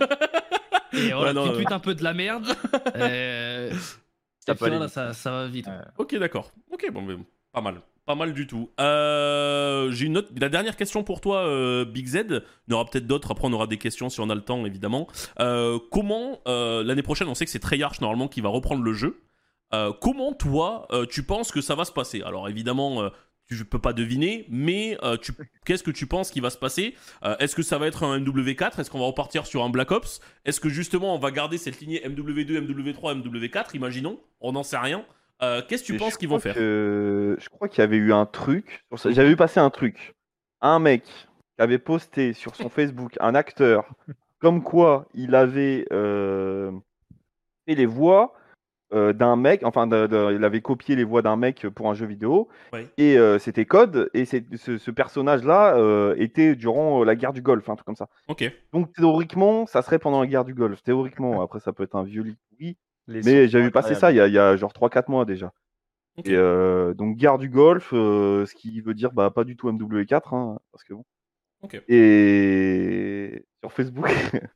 Et 0.94 1.12
voilà, 1.12 1.20
Ouais, 1.28 1.34
non, 1.34 1.44
tu 1.44 1.50
ouais. 1.50 1.56
tweets 1.56 1.72
un 1.74 1.80
peu 1.80 1.94
de 1.96 2.04
la 2.04 2.14
merde. 2.14 2.48
euh, 2.96 3.74
Ça 4.48 4.56
peut 4.56 4.66
aller 4.66 4.80
vite. 4.80 4.90
ça, 4.90 5.14
ça 5.14 5.32
va 5.32 5.48
vite. 5.48 5.67
Ok, 5.98 6.16
d'accord. 6.17 6.51
Ok, 6.72 6.90
bon, 6.92 7.01
mais 7.01 7.16
pas 7.51 7.61
mal. 7.61 7.82
Pas 8.06 8.16
mal 8.16 8.34
du 8.34 8.48
tout. 8.48 8.69
Euh, 8.80 9.92
J'ai 9.92 10.06
une 10.06 10.17
autre. 10.17 10.30
La 10.40 10.48
dernière 10.48 10.77
question 10.77 11.03
pour 11.03 11.19
toi, 11.19 11.40
euh, 11.45 11.84
Big 11.84 12.08
Z. 12.08 12.16
Il 12.17 12.42
y 12.69 12.74
en 12.74 12.77
aura 12.80 12.85
peut-être 12.90 13.06
d'autres. 13.06 13.32
Après, 13.32 13.45
on 13.48 13.51
aura 13.53 13.67
des 13.67 13.77
questions 13.77 14.08
si 14.09 14.22
on 14.22 14.30
a 14.30 14.35
le 14.35 14.42
temps, 14.42 14.66
évidemment. 14.66 15.08
Euh, 15.40 15.77
comment, 15.92 16.40
euh, 16.48 16.84
l'année 16.85 17.03
prochaine, 17.03 17.27
on 17.27 17.35
sait 17.35 17.43
que 17.43 17.51
c'est 17.51 17.59
Treyarch 17.59 18.00
normalement 18.00 18.30
qui 18.30 18.40
va 18.40 18.48
reprendre 18.48 18.82
le 18.82 18.93
jeu. 18.93 19.19
Euh, 19.74 19.92
comment, 20.00 20.32
toi, 20.32 20.88
euh, 20.92 21.06
tu 21.06 21.24
penses 21.24 21.51
que 21.51 21.59
ça 21.59 21.76
va 21.76 21.84
se 21.84 21.92
passer? 21.92 22.22
Alors, 22.22 22.48
évidemment. 22.48 23.09
Tu 23.50 23.64
peux 23.66 23.80
pas 23.80 23.93
deviner, 23.93 24.45
mais 24.50 24.98
euh, 25.03 25.16
tu- 25.17 25.32
qu'est-ce 25.66 25.84
que 25.84 25.92
tu 25.92 26.06
penses 26.08 26.32
qui 26.32 26.40
va 26.42 26.50
se 26.50 26.58
passer? 26.58 26.95
Euh, 27.24 27.35
Est-ce 27.40 27.56
que 27.56 27.61
ça 27.64 27.77
va 27.77 27.88
être 27.88 28.03
un 28.03 28.19
MW4 28.19 28.80
Est-ce 28.80 28.90
qu'on 28.92 29.00
va 29.00 29.06
repartir 29.06 29.45
sur 29.45 29.64
un 29.64 29.69
Black 29.69 29.92
Ops? 29.92 30.19
Est-ce 30.45 30.59
que 30.59 30.69
justement 30.69 31.16
on 31.16 31.19
va 31.19 31.32
garder 31.32 31.58
cette 31.58 31.80
lignée 31.80 32.01
MW2, 32.06 32.59
MW3, 32.59 33.22
MW4 33.22 33.76
Imaginons, 33.76 34.19
on 34.42 34.51
n'en 34.53 34.64
sait 34.64 34.77
rien. 34.77 35.06
Euh, 35.42 35.61
Qu'est-ce 35.67 35.84
que 35.84 35.88
tu 35.88 35.95
Et 35.95 35.98
penses 35.98 36.14
je 36.14 36.17
qu'ils 36.17 36.30
vont 36.30 36.40
faire? 36.40 36.56
que- 36.56 37.38
Je 37.40 37.50
crois 37.50 37.69
qu'il 37.69 37.80
y 37.80 37.84
avait 37.84 37.98
eu 37.98 38.11
un 38.11 38.26
truc. 38.26 38.84
J'avais 39.06 39.30
vu 39.30 39.35
passer 39.35 39.59
un 39.59 39.69
truc. 39.69 40.16
Un 40.61 40.80
mec 40.80 41.03
qui 41.06 41.61
avait 41.61 41.77
posté 41.80 42.34
sur 42.34 42.56
son 42.56 42.69
Facebook, 42.69 43.14
un 43.19 43.35
acteur, 43.35 43.85
comme 44.40 44.61
quoi 44.64 45.08
il 45.14 45.35
avait 45.35 45.85
fait 47.67 47.76
les 47.76 47.85
voix 47.85 48.34
euh, 48.94 49.12
d'un 49.14 49.36
mec, 49.36 49.64
enfin, 49.64 49.86
de- 49.88 50.08
de- 50.08 50.34
il 50.36 50.44
avait 50.44 50.62
copié 50.62 50.96
les 50.96 51.04
voix 51.04 51.22
d'un 51.22 51.36
mec 51.36 51.68
pour 51.76 51.90
un 51.90 51.94
jeu 51.94 52.06
vidéo. 52.06 52.48
Ouais. 52.72 52.88
Et 52.98 53.18
euh, 53.18 53.38
c'était 53.40 53.66
Code. 53.66 54.10
Et 54.14 54.26
ce, 54.26 54.78
ce 54.78 54.92
personnage-là 54.92 55.76
euh, 55.78 56.16
était 56.18 56.56
durant 56.56 57.04
la 57.04 57.16
guerre 57.16 57.34
du 57.34 57.42
Golfe, 57.42 57.70
un 57.70 57.76
truc 57.76 57.86
comme 57.86 57.96
ça. 57.96 58.08
Donc 58.74 58.94
théoriquement, 58.94 59.66
ça 59.66 59.82
serait 59.82 60.00
pendant 60.00 60.22
la 60.22 60.28
guerre 60.28 60.46
du 60.46 60.54
Golfe. 60.54 60.82
Théoriquement, 60.84 61.42
après 61.42 61.60
ça 61.60 61.74
peut 61.74 61.84
être 61.84 61.96
un 61.96 62.04
vieux 62.04 62.24
oui. 62.60 62.78
Mais 63.26 63.48
j'avais 63.48 63.72
passer 63.72 63.94
ça 64.00 64.12
il 64.12 64.18
y 64.18 64.22
a, 64.22 64.28
il 64.28 64.34
y 64.34 64.40
a 64.40 64.56
genre 64.58 64.72
3-4 64.74 65.10
mois 65.10 65.26
déjà. 65.26 65.52
Et 66.26 66.36
donc 66.96 67.18
guerre 67.18 67.38
du 67.38 67.50
Golfe, 67.50 67.90
ce 67.92 68.54
qui 68.56 68.82
veut 68.82 68.94
dire 68.94 69.12
bah, 69.12 69.30
pas 69.32 69.44
du 69.44 69.56
tout 69.56 69.72
MW4, 69.72 70.36
hein, 70.36 70.58
parce 70.72 70.84
que 70.84 70.94
bon. 70.94 71.04
Ok. 71.64 71.82
Et 71.88 73.44
sur 73.61 73.72
Facebook. 73.72 74.10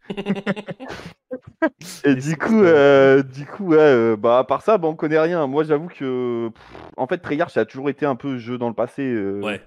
Et 2.05 2.15
du 2.15 2.38
coup, 2.38 2.63
euh, 2.63 3.21
du 3.23 3.45
coup, 3.45 3.67
ouais, 3.67 3.77
euh, 3.77 4.15
bah 4.17 4.39
à 4.39 4.43
part 4.43 4.61
ça, 4.61 4.77
bah, 4.77 4.88
on 4.88 4.95
connaît 4.95 5.19
rien. 5.19 5.45
Moi, 5.47 5.63
j'avoue 5.63 5.88
que, 5.88 6.49
pff, 6.49 6.63
en 6.97 7.07
fait, 7.07 7.19
Treyarch 7.19 7.51
ça 7.53 7.61
a 7.61 7.65
toujours 7.65 7.89
été 7.89 8.05
un 8.05 8.15
peu 8.15 8.38
jeu 8.38 8.57
dans 8.57 8.67
le 8.67 8.73
passé, 8.75 9.03
euh, 9.03 9.39
Ouais. 9.41 9.61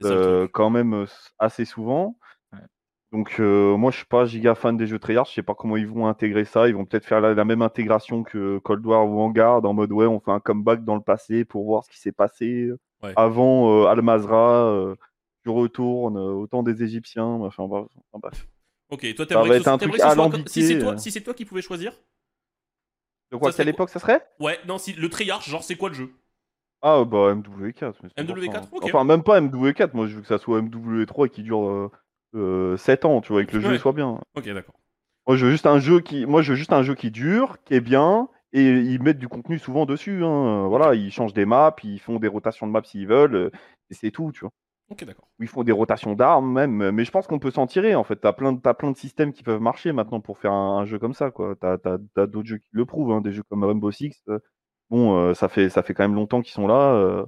C'est 0.00 0.08
ça 0.08 0.14
le 0.14 0.38
truc. 0.40 0.52
quand 0.52 0.70
même 0.70 1.06
assez 1.38 1.64
souvent. 1.64 2.18
Ouais. 2.52 2.58
Donc 3.12 3.38
moi 3.38 3.90
je 3.90 3.96
suis 3.96 4.06
pas 4.06 4.26
giga 4.26 4.54
fan 4.54 4.76
des 4.76 4.86
jeux 4.86 4.98
Treyarch, 4.98 5.30
je 5.30 5.34
sais 5.36 5.42
pas 5.42 5.54
comment 5.54 5.76
ils 5.78 5.86
vont 5.86 6.06
intégrer 6.06 6.44
ça, 6.44 6.68
ils 6.68 6.74
vont 6.74 6.84
peut-être 6.84 7.06
faire 7.06 7.22
la, 7.22 7.32
la 7.32 7.44
même 7.46 7.62
intégration 7.62 8.22
que 8.22 8.58
Cold 8.58 8.84
War 8.84 9.06
ou 9.08 9.14
Vanguard 9.16 9.64
en 9.64 9.72
mode 9.72 9.92
ouais 9.92 10.04
on 10.04 10.20
fait 10.20 10.32
un 10.32 10.40
comeback 10.40 10.84
dans 10.84 10.96
le 10.96 11.00
passé 11.00 11.46
pour 11.46 11.64
voir 11.64 11.82
ce 11.84 11.88
qui 11.90 11.98
s'est 11.98 12.12
passé 12.12 12.70
Ouais. 13.02 13.12
avant 13.16 13.86
Al-Mazra, 13.86 14.94
tu 15.46 15.50
retournes 15.50 16.16
euh, 16.16 16.32
au 16.32 16.46
temps 16.48 16.64
des 16.64 16.82
Égyptiens, 16.82 17.24
enfin 17.24 17.68
bref. 17.68 17.86
enfin, 18.12 18.18
bref. 18.20 18.48
Ok, 18.90 19.14
toi 19.14 19.26
t'aimerais 19.26 19.58
que, 19.58 19.64
ce- 19.64 19.70
un 19.70 19.78
truc 19.78 19.92
que 19.92 19.98
ce 19.98 20.02
soit 20.02 20.14
comme- 20.14 20.22
alambiqué, 20.24 20.50
Si 20.50 20.66
c'est 20.66 20.78
toi, 20.80 20.92
euh. 20.92 20.96
si 20.98 21.10
c'est 21.12 21.20
toi 21.20 21.34
qui 21.34 21.44
pouvais 21.44 21.62
choisir? 21.62 21.92
De 23.30 23.36
quoi 23.36 23.50
Ça 23.50 23.56
serait 23.58 23.64
quelle 23.64 23.74
quoi 23.74 23.84
époque 23.84 23.90
ça 23.90 24.00
serait? 24.00 24.26
Ouais, 24.40 24.58
non, 24.66 24.78
si 24.78 24.92
le 24.92 25.08
Treyarch, 25.08 25.48
genre 25.48 25.62
c'est 25.62 25.76
quoi 25.76 25.88
le 25.88 25.94
jeu? 25.94 26.10
Ah 26.82 27.04
bah 27.04 27.32
MW4. 27.34 27.94
mais 28.02 28.08
c'est 28.16 28.22
MW4, 28.22 28.56
important. 28.56 28.76
ok. 28.76 28.82
Enfin 28.84 29.04
même 29.04 29.22
pas 29.22 29.40
MW4, 29.40 29.94
moi 29.94 30.06
je 30.08 30.16
veux 30.16 30.22
que 30.22 30.28
ça 30.28 30.38
soit 30.38 30.60
MW3 30.60 31.28
qui 31.28 31.42
dure 31.44 31.90
euh, 32.34 32.76
7 32.76 33.04
ans, 33.04 33.20
tu 33.20 33.32
vois, 33.32 33.42
et 33.42 33.46
que 33.46 33.56
le 33.56 33.62
jeu 33.62 33.78
soit 33.78 33.92
bien. 33.92 34.20
Ok, 34.34 34.48
d'accord. 34.48 34.74
Moi, 35.28 35.36
je 35.36 35.46
veux 35.46 35.50
juste 35.50 35.66
un 35.66 35.80
jeu 35.80 36.00
qui, 36.00 36.24
moi, 36.26 36.40
je 36.42 36.52
veux 36.52 36.56
juste 36.56 36.72
un 36.72 36.84
jeu 36.84 36.94
qui 36.94 37.10
dure, 37.10 37.56
qui 37.64 37.74
est 37.74 37.80
bien, 37.80 38.28
et 38.52 38.62
ils 38.64 39.02
mettent 39.02 39.18
du 39.18 39.26
contenu 39.26 39.58
souvent 39.58 39.84
dessus. 39.84 40.22
hein. 40.24 40.68
Voilà, 40.68 40.94
ils 40.94 41.10
changent 41.10 41.32
des 41.34 41.44
maps, 41.46 41.74
ils 41.82 41.98
font 41.98 42.20
des 42.20 42.28
rotations 42.28 42.66
de 42.68 42.72
maps 42.72 42.84
s'ils 42.84 43.08
veulent, 43.08 43.34
euh, 43.34 43.50
et 43.90 43.94
c'est 43.94 44.12
tout, 44.12 44.30
tu 44.32 44.40
vois. 44.40 44.52
Ok, 44.88 45.04
d'accord. 45.04 45.28
Ou 45.38 45.42
ils 45.42 45.48
font 45.48 45.64
des 45.64 45.72
rotations 45.72 46.14
d'armes 46.14 46.52
même, 46.52 46.90
mais 46.92 47.04
je 47.04 47.10
pense 47.10 47.26
qu'on 47.26 47.38
peut 47.38 47.50
s'en 47.50 47.66
tirer. 47.66 47.94
En 47.94 48.04
fait, 48.04 48.16
t'as 48.16 48.32
plein, 48.32 48.52
de- 48.52 48.60
t'as 48.60 48.74
plein 48.74 48.90
de 48.92 48.96
systèmes 48.96 49.32
qui 49.32 49.42
peuvent 49.42 49.60
marcher 49.60 49.92
maintenant 49.92 50.20
pour 50.20 50.38
faire 50.38 50.52
un, 50.52 50.78
un 50.78 50.84
jeu 50.86 50.98
comme 50.98 51.12
ça, 51.14 51.30
quoi. 51.30 51.56
T'as, 51.60 51.76
t'as, 51.78 51.98
t'as 52.14 52.26
d'autres 52.26 52.48
jeux 52.48 52.58
qui 52.58 52.68
le 52.72 52.86
prouvent, 52.86 53.12
hein, 53.12 53.20
des 53.20 53.32
jeux 53.32 53.42
comme 53.50 53.64
Rainbow 53.64 53.90
Six. 53.90 54.22
euh, 54.28 54.38
bon, 54.90 55.16
euh, 55.18 55.34
ça 55.34 55.48
fait, 55.48 55.68
ça 55.70 55.82
fait 55.82 55.92
quand 55.94 56.04
même 56.04 56.14
longtemps 56.14 56.40
qu'ils 56.42 56.52
sont 56.54 56.66
là. 56.68 56.94
euh, 56.94 57.26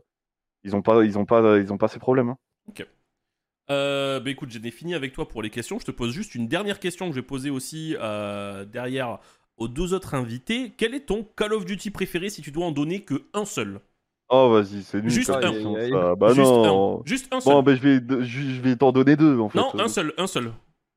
ils 0.64 0.76
ont 0.76 0.82
pas, 0.82 1.04
ils 1.04 1.18
ont 1.18 1.26
pas, 1.26 1.58
ils 1.58 1.72
ont 1.72 1.78
pas 1.78 1.88
ces 1.88 1.98
problèmes. 2.00 2.30
hein. 2.30 2.38
Euh, 3.70 4.18
bah 4.20 4.30
écoute, 4.30 4.50
j'en 4.50 4.62
ai 4.62 4.70
fini 4.70 4.94
avec 4.94 5.12
toi 5.12 5.28
pour 5.28 5.42
les 5.42 5.50
questions. 5.50 5.78
Je 5.78 5.84
te 5.84 5.90
pose 5.90 6.12
juste 6.12 6.34
une 6.34 6.48
dernière 6.48 6.80
question 6.80 7.06
que 7.06 7.14
je 7.14 7.20
vais 7.20 7.26
poser 7.26 7.50
aussi 7.50 7.94
derrière 8.72 9.18
aux 9.56 9.68
deux 9.68 9.92
autres 9.92 10.14
invités. 10.14 10.72
Quel 10.76 10.94
est 10.94 11.06
ton 11.06 11.24
Call 11.36 11.52
of 11.52 11.64
Duty 11.64 11.90
préféré 11.90 12.30
si 12.30 12.40
tu 12.42 12.50
dois 12.50 12.66
en 12.66 12.72
donner 12.72 13.02
que 13.04 13.28
un 13.34 13.44
seul? 13.44 13.80
Oh, 14.31 14.50
vas-y, 14.50 14.82
c'est 14.82 15.00
nul. 15.00 15.10
Juste 15.10 15.31
un. 15.31 15.40
ça. 15.40 16.15
Bah 16.16 16.28
Juste 16.28 16.39
non. 16.40 17.00
un. 17.00 17.02
Juste 17.07 17.32
un 17.32 17.40
seul. 17.40 17.52
Bon, 17.55 17.62
ben 17.62 17.76
je 17.76 17.82
vais, 17.82 18.24
je 18.24 18.60
vais 18.60 18.76
t'en 18.76 18.92
donner 18.92 19.16
deux 19.16 19.39
en 19.39 19.48
fait. 19.48 19.58
non, 19.58 19.70
un 19.78 19.89
seul, 19.89 20.12
un 20.18 20.26
seul. 20.26 20.52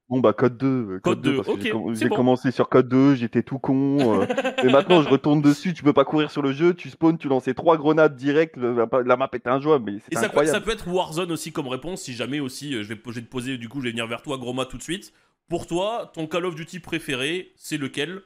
Bon 0.09 0.19
bah 0.19 0.33
code 0.33 0.57
2. 0.57 0.67
euh, 0.67 0.99
Code 0.99 1.21
2, 1.21 1.37
parce 1.37 1.47
que 1.47 1.61
j'ai 1.61 1.71
ok, 1.71 1.81
com- 1.85 1.95
J'ai 1.95 2.09
bon. 2.09 2.15
commencé 2.17 2.51
sur 2.51 2.67
code 2.67 2.89
2, 2.89 3.15
j'étais 3.15 3.43
tout 3.43 3.59
con. 3.59 3.97
euh, 4.21 4.25
et 4.61 4.67
maintenant 4.69 5.01
je 5.01 5.07
retourne 5.07 5.41
dessus, 5.41 5.73
tu 5.73 5.83
peux 5.83 5.93
pas 5.93 6.03
courir 6.03 6.29
sur 6.29 6.41
le 6.41 6.51
jeu, 6.51 6.73
tu 6.73 6.89
spawns, 6.89 7.17
tu 7.17 7.29
lançais 7.29 7.53
trois 7.53 7.77
grenades 7.77 8.17
direct, 8.17 8.57
la, 8.57 8.89
la 9.05 9.15
map 9.15 9.29
était 9.33 9.49
injouable, 9.49 9.85
mais 9.89 9.97
Et 9.99 10.01
c'est 10.11 10.15
ça 10.17 10.27
peut, 10.27 10.45
ça 10.45 10.59
peut 10.59 10.71
être 10.71 10.89
Warzone 10.89 11.31
aussi 11.31 11.53
comme 11.53 11.69
réponse 11.69 12.01
si 12.01 12.11
jamais 12.13 12.41
aussi, 12.41 12.75
euh, 12.75 12.83
je, 12.83 12.89
vais, 12.89 12.99
je 13.07 13.11
vais 13.11 13.21
te 13.21 13.29
poser, 13.29 13.57
du 13.57 13.69
coup 13.69 13.79
je 13.79 13.85
vais 13.85 13.91
venir 13.91 14.05
vers 14.05 14.21
toi 14.21 14.37
Groma 14.37 14.65
tout 14.65 14.77
de 14.77 14.83
suite. 14.83 15.13
Pour 15.47 15.65
toi, 15.65 16.11
ton 16.13 16.27
Call 16.27 16.45
of 16.45 16.55
Duty 16.55 16.79
préféré, 16.79 17.53
c'est 17.55 17.77
lequel? 17.77 18.21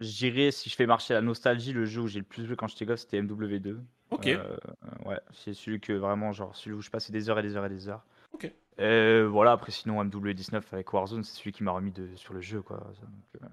Je 0.00 0.08
dirais, 0.16 0.50
si 0.50 0.70
je 0.70 0.76
fais 0.76 0.86
marcher 0.86 1.12
la 1.14 1.20
nostalgie, 1.20 1.72
le 1.72 1.84
jeu 1.84 2.00
où 2.00 2.08
j'ai 2.08 2.18
le 2.20 2.24
plus 2.24 2.46
joué 2.46 2.56
quand 2.56 2.66
j'étais 2.68 2.86
gosse, 2.86 3.02
c'était 3.02 3.20
MW2. 3.20 3.78
Ok. 4.10 4.26
Euh, 4.28 4.56
ouais, 5.04 5.20
c'est 5.32 5.52
celui 5.54 5.78
que 5.80 5.92
vraiment, 5.92 6.32
genre, 6.32 6.56
celui 6.56 6.74
où 6.76 6.80
je 6.80 6.90
passais 6.90 7.12
des 7.12 7.28
heures 7.28 7.38
et 7.38 7.42
des 7.42 7.54
heures 7.56 7.66
et 7.66 7.70
des 7.70 7.88
heures. 7.88 8.04
Ok. 8.32 8.50
Euh, 8.80 9.28
voilà, 9.30 9.52
après, 9.52 9.72
sinon, 9.72 10.02
MW19 10.02 10.62
avec 10.72 10.92
Warzone, 10.92 11.22
c'est 11.22 11.36
celui 11.38 11.52
qui 11.52 11.62
m'a 11.62 11.72
remis 11.72 11.92
de, 11.92 12.08
sur 12.16 12.32
le 12.32 12.40
jeu, 12.40 12.62
quoi. 12.62 12.78
Donc, 12.78 13.42
euh, 13.42 13.46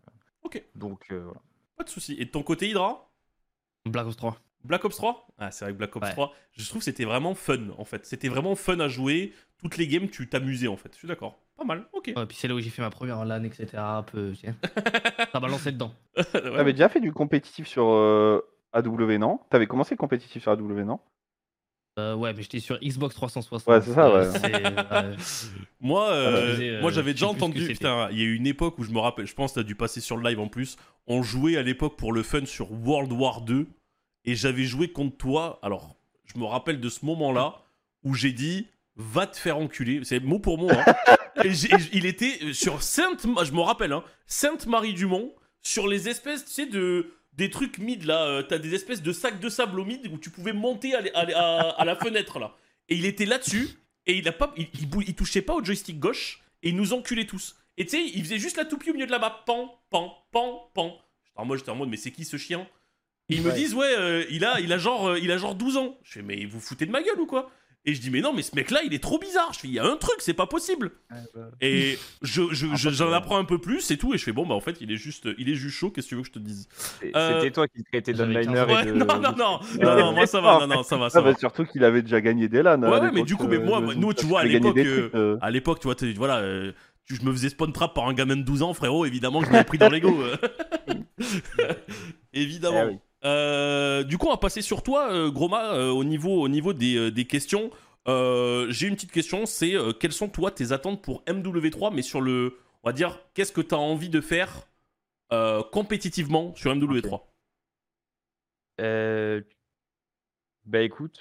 Ok. 0.43 0.63
donc 0.75 1.05
euh, 1.11 1.19
voilà. 1.25 1.41
Pas 1.75 1.83
de 1.83 1.89
souci. 1.89 2.15
Et 2.17 2.25
de 2.25 2.29
ton 2.31 2.43
côté 2.43 2.69
Hydra? 2.69 3.11
Black 3.85 4.05
Ops 4.07 4.15
3. 4.17 4.37
Black 4.63 4.85
Ops 4.85 4.95
3 4.95 5.27
Ah, 5.37 5.51
c'est 5.51 5.65
vrai 5.65 5.73
que 5.73 5.77
Black 5.77 5.95
Ops 5.95 6.07
Ouais. 6.07 6.11
3, 6.13 6.33
je 6.53 6.65
trouve 6.67 6.79
que 6.79 6.85
c'était 6.85 7.05
vraiment 7.05 7.35
fun 7.35 7.69
en 7.77 7.85
fait. 7.85 8.05
C'était 8.05 8.29
vraiment 8.29 8.55
fun 8.55 8.79
à 8.79 8.87
jouer. 8.87 9.33
Toutes 9.59 9.77
les 9.77 9.87
games, 9.87 10.09
tu 10.09 10.27
t'amusais 10.29 10.67
en 10.67 10.77
fait. 10.77 10.89
Je 10.93 10.97
suis 10.97 11.07
d'accord. 11.07 11.39
Pas 11.57 11.63
mal, 11.63 11.85
ok. 11.93 12.13
Ouais, 12.15 12.25
puis 12.27 12.37
c'est 12.37 12.47
là 12.47 12.53
où 12.55 12.59
j'ai 12.59 12.69
fait 12.69 12.81
ma 12.83 12.89
première 12.91 13.25
LAN, 13.25 13.43
etc. 13.43 13.67
Un 13.77 14.03
peu, 14.03 14.33
sais. 14.35 14.53
ça 15.33 15.39
m'a 15.39 15.47
lancé 15.47 15.71
dedans. 15.71 15.91
Ouais. 16.15 16.23
T'avais 16.33 16.73
déjà 16.73 16.87
fait 16.89 16.99
du 16.99 17.11
compétitif 17.11 17.67
sur 17.67 17.87
euh, 17.89 18.41
AW, 18.73 19.17
non? 19.17 19.39
T'avais 19.49 19.65
commencé 19.67 19.95
le 19.95 19.97
compétitif 19.97 20.43
sur 20.43 20.51
AW, 20.51 20.83
non? 20.83 20.99
Euh, 21.99 22.13
ouais, 22.13 22.31
mais 22.35 22.43
j'étais 22.43 22.59
sur 22.59 22.77
Xbox 22.79 23.15
360. 23.15 23.67
Ouais, 23.73 23.81
c'est 23.81 23.91
ça, 23.93 24.05
Euh, 24.07 24.31
ouais. 24.31 24.37
c'est- 24.37 24.53
ouais. 24.53 25.15
Moi, 25.81 26.11
euh, 26.11 26.55
euh, 26.59 26.81
moi 26.81 26.91
j'avais 26.91 27.13
déjà 27.13 27.27
entendu. 27.27 27.65
Putain, 27.65 28.07
il 28.11 28.19
y 28.19 28.21
a 28.21 28.25
eu 28.25 28.35
une 28.35 28.45
époque 28.45 28.77
où 28.77 28.83
je 28.83 28.91
me 28.91 28.99
rappelle, 28.99 29.25
je 29.25 29.33
pense 29.33 29.53
que 29.53 29.61
t'as 29.61 29.63
dû 29.65 29.73
passer 29.73 29.99
sur 29.99 30.15
le 30.15 30.29
live 30.29 30.39
en 30.39 30.47
plus. 30.47 30.77
On 31.07 31.23
jouait 31.23 31.57
à 31.57 31.63
l'époque 31.63 31.97
pour 31.97 32.13
le 32.13 32.21
fun 32.21 32.45
sur 32.45 32.71
World 32.71 33.11
War 33.11 33.41
2 33.41 33.65
et 34.25 34.35
j'avais 34.35 34.65
joué 34.65 34.89
contre 34.89 35.17
toi. 35.17 35.57
Alors, 35.63 35.95
je 36.25 36.39
me 36.39 36.45
rappelle 36.45 36.79
de 36.79 36.89
ce 36.89 37.03
moment-là 37.03 37.55
où 38.03 38.13
j'ai 38.13 38.31
dit 38.31 38.67
va 38.95 39.25
te 39.25 39.37
faire 39.37 39.57
enculer. 39.57 40.01
C'est 40.03 40.19
mot 40.19 40.37
pour 40.37 40.59
mot. 40.59 40.69
hein. 40.69 40.83
Et 41.43 41.53
j'ai- 41.53 41.73
et 41.73 41.77
il 41.93 42.05
était 42.05 42.53
sur 42.53 42.81
Sainte, 42.83 43.25
je 43.43 43.51
me 43.51 43.61
rappelle, 43.61 43.91
hein, 43.93 44.03
Sainte-Marie-du-Mont, 44.25 45.33
sur 45.61 45.87
les 45.87 46.09
espèces, 46.09 46.45
tu 46.45 46.51
sais, 46.51 46.65
de 46.65 47.13
des 47.33 47.49
trucs 47.51 47.77
mid 47.77 48.03
là. 48.05 48.25
euh, 48.25 48.41
T'as 48.41 48.57
des 48.57 48.73
espèces 48.73 49.03
de 49.03 49.11
sacs 49.11 49.39
de 49.39 49.49
sable 49.49 49.79
au 49.79 49.85
mid 49.85 50.07
où 50.11 50.17
tu 50.17 50.31
pouvais 50.31 50.53
monter 50.53 50.95
à, 50.95 51.03
à- 51.13 51.37
à- 51.37 51.69
à 51.81 51.85
la 51.85 51.95
fenêtre 51.95 52.39
là. 52.39 52.55
Et 52.89 52.95
il 52.95 53.05
était 53.05 53.25
là-dessus 53.25 53.67
et 54.07 54.17
il 54.17 54.27
a 54.27 54.31
pas, 54.31 54.53
il, 54.57 54.67
il 54.79 54.89
bou- 54.89 55.03
il 55.05 55.13
touchait 55.13 55.43
pas 55.43 55.53
au 55.53 55.63
joystick 55.63 55.99
gauche 55.99 56.41
et 56.63 56.69
il 56.69 56.75
nous 56.75 56.93
enculait 56.93 57.25
tous. 57.27 57.55
Et 57.77 57.85
tu 57.85 57.91
sais, 57.91 58.03
il 58.15 58.23
faisait 58.23 58.39
juste 58.39 58.57
la 58.57 58.65
toupie 58.65 58.89
au 58.89 58.93
milieu 58.93 59.05
de 59.05 59.11
la 59.11 59.19
map, 59.19 59.43
pan, 59.45 59.79
pan, 59.91 60.15
pan, 60.31 60.71
pan. 60.73 60.97
Alors 61.35 61.45
moi 61.45 61.57
j'étais 61.57 61.69
en 61.69 61.75
mode 61.75 61.89
mais 61.89 61.97
c'est 61.97 62.11
qui 62.11 62.25
ce 62.25 62.37
chien? 62.37 62.67
Et 63.29 63.35
ils 63.35 63.41
me 63.43 63.49
Ouais. 63.49 63.55
disent 63.55 63.75
ouais, 63.75 63.93
euh, 63.95 64.25
il 64.31 64.43
a, 64.45 64.59
il 64.59 64.73
a 64.73 64.77
genre, 64.79 65.09
euh, 65.09 65.19
il 65.19 65.29
a 65.31 65.37
genre 65.37 65.53
12 65.53 65.77
ans. 65.77 65.99
Je 66.01 66.13
fais 66.13 66.21
mais 66.23 66.43
vous 66.45 66.59
foutez 66.59 66.87
de 66.87 66.91
ma 66.91 67.03
gueule 67.03 67.19
ou 67.19 67.27
quoi? 67.27 67.51
Et 67.85 67.93
je 67.95 68.01
dis 68.01 68.09
mais 68.09 68.19
non 68.19 68.33
mais 68.33 68.41
ce 68.41 68.53
mec 68.53 68.69
là 68.69 68.81
il 68.85 68.93
est 68.93 69.01
trop 69.01 69.17
bizarre. 69.17 69.53
Je 69.53 69.59
fais 69.59 69.67
il 69.69 69.73
y 69.73 69.79
a 69.79 69.85
un 69.85 69.95
truc 69.95 70.15
c'est 70.19 70.33
pas 70.33 70.45
possible. 70.47 70.91
Et 71.61 71.97
je, 72.21 72.41
je- 72.51 72.75
je- 72.75 72.89
j'en 72.89 73.13
apprends 73.13 73.37
un 73.37 73.45
peu 73.45 73.59
plus 73.59 73.89
et 73.91 73.97
tout 73.97 74.13
et 74.13 74.17
je 74.17 74.23
fais 74.25 74.33
bon 74.33 74.45
bah 74.45 74.55
en 74.55 74.59
fait 74.59 74.81
il 74.81 74.91
est 74.91 74.97
juste, 74.97 75.29
il 75.37 75.47
est 75.49 75.55
juste 75.55 75.77
chaud. 75.77 75.89
Qu'est-ce 75.89 76.07
que 76.07 76.09
tu 76.09 76.15
veux 76.15 76.21
que 76.23 76.27
je 76.27 76.33
te 76.33 76.39
dise? 76.39 76.67
Euh, 77.15 77.39
C'était 77.39 77.51
toi 77.51 77.65
qui 77.69 77.83
traitais 77.85 78.11
d'onliner 78.11 78.45
15 78.45 78.55
et 78.69 78.73
Ouais, 78.73 78.85
de. 78.85 78.91
non 78.91 79.05
non 79.05 79.21
non, 79.37 79.59
non, 79.81 79.95
non, 79.99 80.11
moi 80.13 80.27
ça 80.27 80.41
va, 80.41 80.59
non 80.59 80.67
non 80.67 80.83
ça 80.83 80.97
va 80.97 81.09
ça 81.09 81.19
Ah, 81.19 81.21
va. 81.21 81.31
bah, 81.31 81.37
surtout 81.39 81.63
qu'il 81.65 81.83
avait 81.85 82.01
déjà 82.01 82.19
gagné 82.19 82.49
des 82.49 82.61
LAN. 82.61 82.81
à 82.83 82.89
Ouais, 82.89 82.99
ouais, 82.99 83.11
mais 83.13 83.23
du 83.23 83.37
coup, 83.37 83.47
mais 83.47 83.55
euh, 83.55 83.63
moi, 83.63 83.79
nous, 83.95 84.13
tu 84.13 84.25
vois, 84.25 84.41
à 84.41 84.43
l'époque, 84.43 84.75
trucs, 84.75 84.85
euh, 85.15 85.37
À 85.41 85.49
l'époque, 85.49 85.79
tu 85.79 85.87
vois, 85.87 85.95
voilà, 86.17 86.39
euh, 86.39 86.73
je 87.05 87.21
me 87.21 87.31
faisais 87.31 87.47
spawn 87.49 87.71
trap 87.71 87.93
par 87.95 88.09
un 88.09 88.13
gamin 88.13 88.35
de 88.35 88.41
12 88.43 88.63
ans, 88.63 88.73
frérot. 88.73 89.05
Évidemment 89.05 89.39
que 89.39 89.45
je 89.47 89.51
m'avais 89.53 89.63
pris 89.63 89.77
dans 89.77 89.87
l'ego. 89.87 90.13
euh. 90.21 90.35
évidemment. 92.33 92.99
Euh, 93.27 94.03
du 94.03 94.17
coup, 94.17 94.27
on 94.27 94.31
va 94.31 94.37
passer 94.37 94.61
sur 94.61 94.83
toi, 94.83 95.11
euh, 95.11 95.29
Groma, 95.29 95.73
euh, 95.73 95.89
au 95.89 96.03
niveau, 96.03 96.41
au 96.41 96.47
niveau 96.47 96.73
des, 96.73 97.25
questions. 97.29 97.71
J'ai 98.07 98.87
une 98.87 98.95
petite 98.95 99.11
question, 99.11 99.45
c'est 99.45 99.73
quelles 99.99 100.13
sont 100.13 100.29
toi 100.29 100.49
tes 100.51 100.71
attentes 100.71 101.03
pour 101.03 101.23
MW3, 101.25 101.93
mais 101.93 102.01
sur 102.01 102.21
le, 102.21 102.57
on 102.83 102.89
va 102.89 102.93
dire, 102.93 103.19
qu'est-ce 103.33 103.51
que 103.51 103.61
tu 103.61 103.75
as 103.75 103.79
envie 103.79 104.09
de 104.09 104.21
faire 104.21 104.67
compétitivement 105.71 106.55
sur 106.55 106.73
MW3 106.73 107.21
Euh, 108.79 109.41
Bah 110.65 110.81
écoute, 110.81 111.19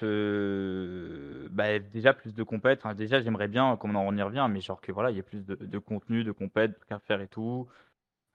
bah, 1.51 1.79
déjà 1.81 2.15
plus 2.15 2.35
de 2.35 2.43
compètes. 2.45 2.87
Déjà, 2.97 3.21
j'aimerais 3.21 3.49
bien, 3.49 3.77
comme 3.77 3.97
on 3.97 4.07
en 4.09 4.17
y 4.17 4.23
revient, 4.23 4.47
mais 4.49 4.61
genre 4.61 4.81
que 4.81 4.93
voilà, 4.93 5.11
il 5.11 5.17
y 5.17 5.21
a 5.21 5.25
plus 5.25 5.45
de, 5.45 5.57
de 5.57 5.79
contenu, 5.79 6.23
de 6.23 6.33
compètes, 6.33 6.79
qu'à 6.89 7.01
faire 7.01 7.21
et 7.21 7.29
tout. 7.29 7.69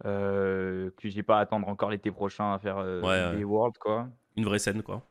Euh, 0.06 0.90
que 0.98 1.10
j'ai 1.10 1.24
pas 1.24 1.38
à 1.38 1.42
attendre 1.42 1.68
encore 1.68 1.92
l'été 1.92 2.12
prochain 2.12 2.54
à 2.54 2.60
faire 2.60 2.78
euh, 2.78 3.02
Ouais, 3.02 3.38
des. 3.38 3.44
Worlds, 3.44 3.78
quoi. 3.80 4.08
Une 4.36 4.46
vraie 4.46 4.60
scène, 4.60 4.82
quoi. 4.82 5.04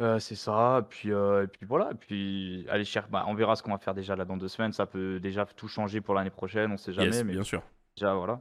Euh, 0.00 0.20
c'est 0.20 0.36
ça, 0.36 0.86
puis, 0.88 1.12
euh, 1.12 1.44
et 1.44 1.46
puis 1.48 1.66
voilà, 1.66 1.90
puis 1.98 2.64
aller 2.70 2.84
chercher, 2.84 3.08
bah, 3.10 3.24
on 3.26 3.34
verra 3.34 3.56
ce 3.56 3.64
qu'on 3.64 3.72
va 3.72 3.78
faire 3.78 3.94
déjà 3.94 4.14
là 4.14 4.24
dans 4.24 4.36
deux 4.36 4.46
semaines, 4.46 4.72
ça 4.72 4.86
peut 4.86 5.18
déjà 5.18 5.44
tout 5.44 5.66
changer 5.66 6.00
pour 6.00 6.14
l'année 6.14 6.30
prochaine, 6.30 6.70
on 6.70 6.76
sait 6.76 6.92
jamais, 6.92 7.08
yes, 7.08 7.24
mais 7.24 7.32
bien 7.32 7.42
sûr. 7.42 7.62
déjà 7.96 8.14
voilà. 8.14 8.40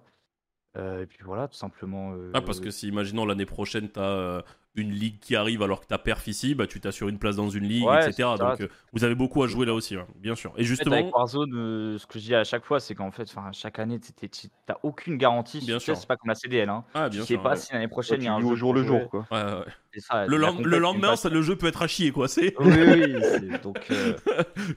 Euh, 0.75 1.03
et 1.03 1.05
puis 1.07 1.19
voilà, 1.23 1.47
tout 1.47 1.57
simplement. 1.57 2.13
euh, 2.13 2.31
Ah, 2.33 2.41
parce 2.41 2.59
que 2.59 2.69
si, 2.69 2.87
imaginons, 2.87 3.25
l'année 3.25 3.45
prochaine, 3.47 3.89
t'as 3.89 4.01
euh, 4.01 4.41
une 4.75 4.91
ligue 4.91 5.17
qui 5.19 5.35
arrive 5.35 5.63
alors 5.63 5.81
que 5.81 5.87
t'as 5.87 5.97
perf 5.97 6.27
ici, 6.27 6.53
bah, 6.53 6.67
tu 6.67 6.79
t'assures 6.79 7.09
une 7.09 7.17
place 7.17 7.35
dans 7.37 7.49
une 7.49 7.63
ligue, 7.63 7.85
Ouais, 7.85 8.07
etc. 8.07 8.29
Donc, 8.37 8.61
euh, 8.61 8.67
vous 8.93 9.03
avez 9.03 9.15
beaucoup 9.15 9.41
à 9.41 9.47
jouer 9.47 9.65
là 9.65 9.73
aussi, 9.73 9.97
ouais, 9.97 10.05
bien 10.17 10.35
sûr. 10.35 10.51
Et 10.51 10.53
En 10.53 10.57
fait, 10.57 10.63
justement, 10.65 10.95
avec 10.97 11.15
Warzone, 11.15 11.51
euh, 11.55 11.97
ce 11.97 12.05
que 12.05 12.19
je 12.19 12.25
dis 12.25 12.35
à 12.35 12.43
chaque 12.43 12.63
fois, 12.63 12.79
c'est 12.79 12.93
qu'en 12.93 13.09
fait, 13.09 13.27
chaque 13.53 13.79
année, 13.79 13.99
t'es- 13.99 14.29
t'as 14.67 14.75
aucune 14.83 15.17
garantie. 15.17 15.59
Bien 15.65 15.77
Tu 15.77 15.79
sais, 15.79 15.85
sûr. 15.85 15.97
C'est 15.97 16.05
pas 16.07 16.15
comme 16.15 16.29
la 16.29 16.35
CDL. 16.35 16.69
Hein. 16.69 16.83
ah, 16.93 17.05
Tu 17.09 17.17
bien 17.17 17.21
sais 17.21 17.33
sûr. 17.33 17.41
pas 17.41 17.51
ouais. 17.51 17.55
si 17.57 17.73
l'année 17.73 17.87
prochaine 17.87 18.17
il 18.21 18.23
y 18.23 18.25
tu 18.25 18.29
a 18.31 18.35
un 18.35 18.39
jeu 18.41 18.45
au 18.47 18.55
jour 18.55 18.73
le 18.75 18.83
jour, 18.83 18.99
jouer. 18.99 19.07
quoi. 19.09 19.25
Ouais, 19.31 19.99
ça, 19.99 20.27
Le, 20.27 20.37
lend- 20.37 20.61
le 20.63 20.77
lendemain, 20.77 21.15
ça, 21.15 21.29
le 21.29 21.41
jeu 21.41 21.55
peut 21.55 21.67
être 21.67 21.81
à 21.81 21.87
chier, 21.87 22.11
quoi. 22.11 22.27
C'est... 22.27 22.53
Oui, 22.59 22.71
oui, 22.71 23.15
donc 23.63 23.83
euh, 23.89 24.13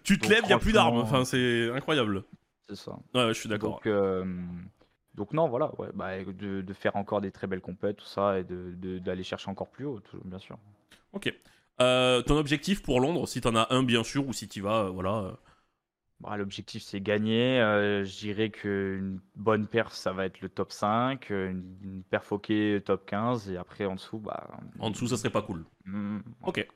tu 0.02 0.16
te 0.18 0.22
Donc, 0.22 0.30
lèves, 0.30 0.42
il 0.46 0.50
y 0.50 0.54
a 0.54 0.58
plus 0.58 0.72
d'armes. 0.72 0.96
Enfin, 0.96 1.26
c'est 1.26 1.70
incroyable. 1.74 2.24
c'est 2.70 2.76
ça. 2.76 2.92
Ouais, 3.14 3.24
ouais, 3.26 3.34
je 3.34 3.38
suis 3.38 3.50
d'accord. 3.50 3.72
Donc, 3.74 3.86
euh, 3.86 4.24
donc 5.14 5.32
non, 5.32 5.48
voilà, 5.48 5.72
ouais, 5.80 5.88
bah, 5.94 6.22
de, 6.24 6.60
de 6.62 6.72
faire 6.74 6.96
encore 6.96 7.20
des 7.20 7.30
très 7.32 7.46
belles 7.46 7.60
compètes, 7.60 7.96
tout 7.98 8.04
ça, 8.06 8.38
et 8.38 8.44
de- 8.44 8.74
de- 8.76 8.98
d'aller 8.98 9.24
chercher 9.24 9.50
encore 9.50 9.68
plus 9.68 9.84
haut, 9.86 10.00
tout- 10.00 10.20
bien 10.24 10.38
sûr. 10.38 10.58
Ok. 11.12 11.32
Euh, 11.80 12.22
ton 12.22 12.36
objectif 12.36 12.82
pour 12.82 13.00
Londres, 13.00 13.26
si 13.26 13.40
t'en 13.40 13.54
as 13.56 13.72
un, 13.74 13.82
bien 13.82 14.04
sûr, 14.04 14.26
ou 14.28 14.32
si 14.32 14.48
t'y 14.48 14.60
vas, 14.60 14.84
euh, 14.84 14.90
voilà. 14.90 15.10
euh, 15.18 15.32
Bah, 16.20 16.36
L'objectif, 16.36 16.82
c'est 16.82 17.00
gagner. 17.00 17.60
Euh, 17.60 18.04
je 18.04 18.18
dirais 18.18 18.50
qu'une 18.50 19.20
bonne 19.36 19.66
perf, 19.66 19.94
ça 19.94 20.12
va 20.12 20.26
être 20.26 20.42
le 20.42 20.50
top 20.50 20.70
5. 20.70 21.30
euh, 21.30 21.50
Une, 21.50 21.64
une 21.82 22.02
perf 22.02 22.30
ok, 22.30 22.52
top 22.84 23.06
15. 23.06 23.48
Et 23.50 23.56
après, 23.56 23.86
en 23.86 23.94
dessous, 23.94 24.18
bah. 24.18 24.48
En 24.80 24.90
dessous, 24.90 25.06
ça 25.06 25.16
serait 25.16 25.30
pas 25.30 25.40
cool. 25.42 25.64
hmm, 25.86 26.18
Ok. 26.44 26.66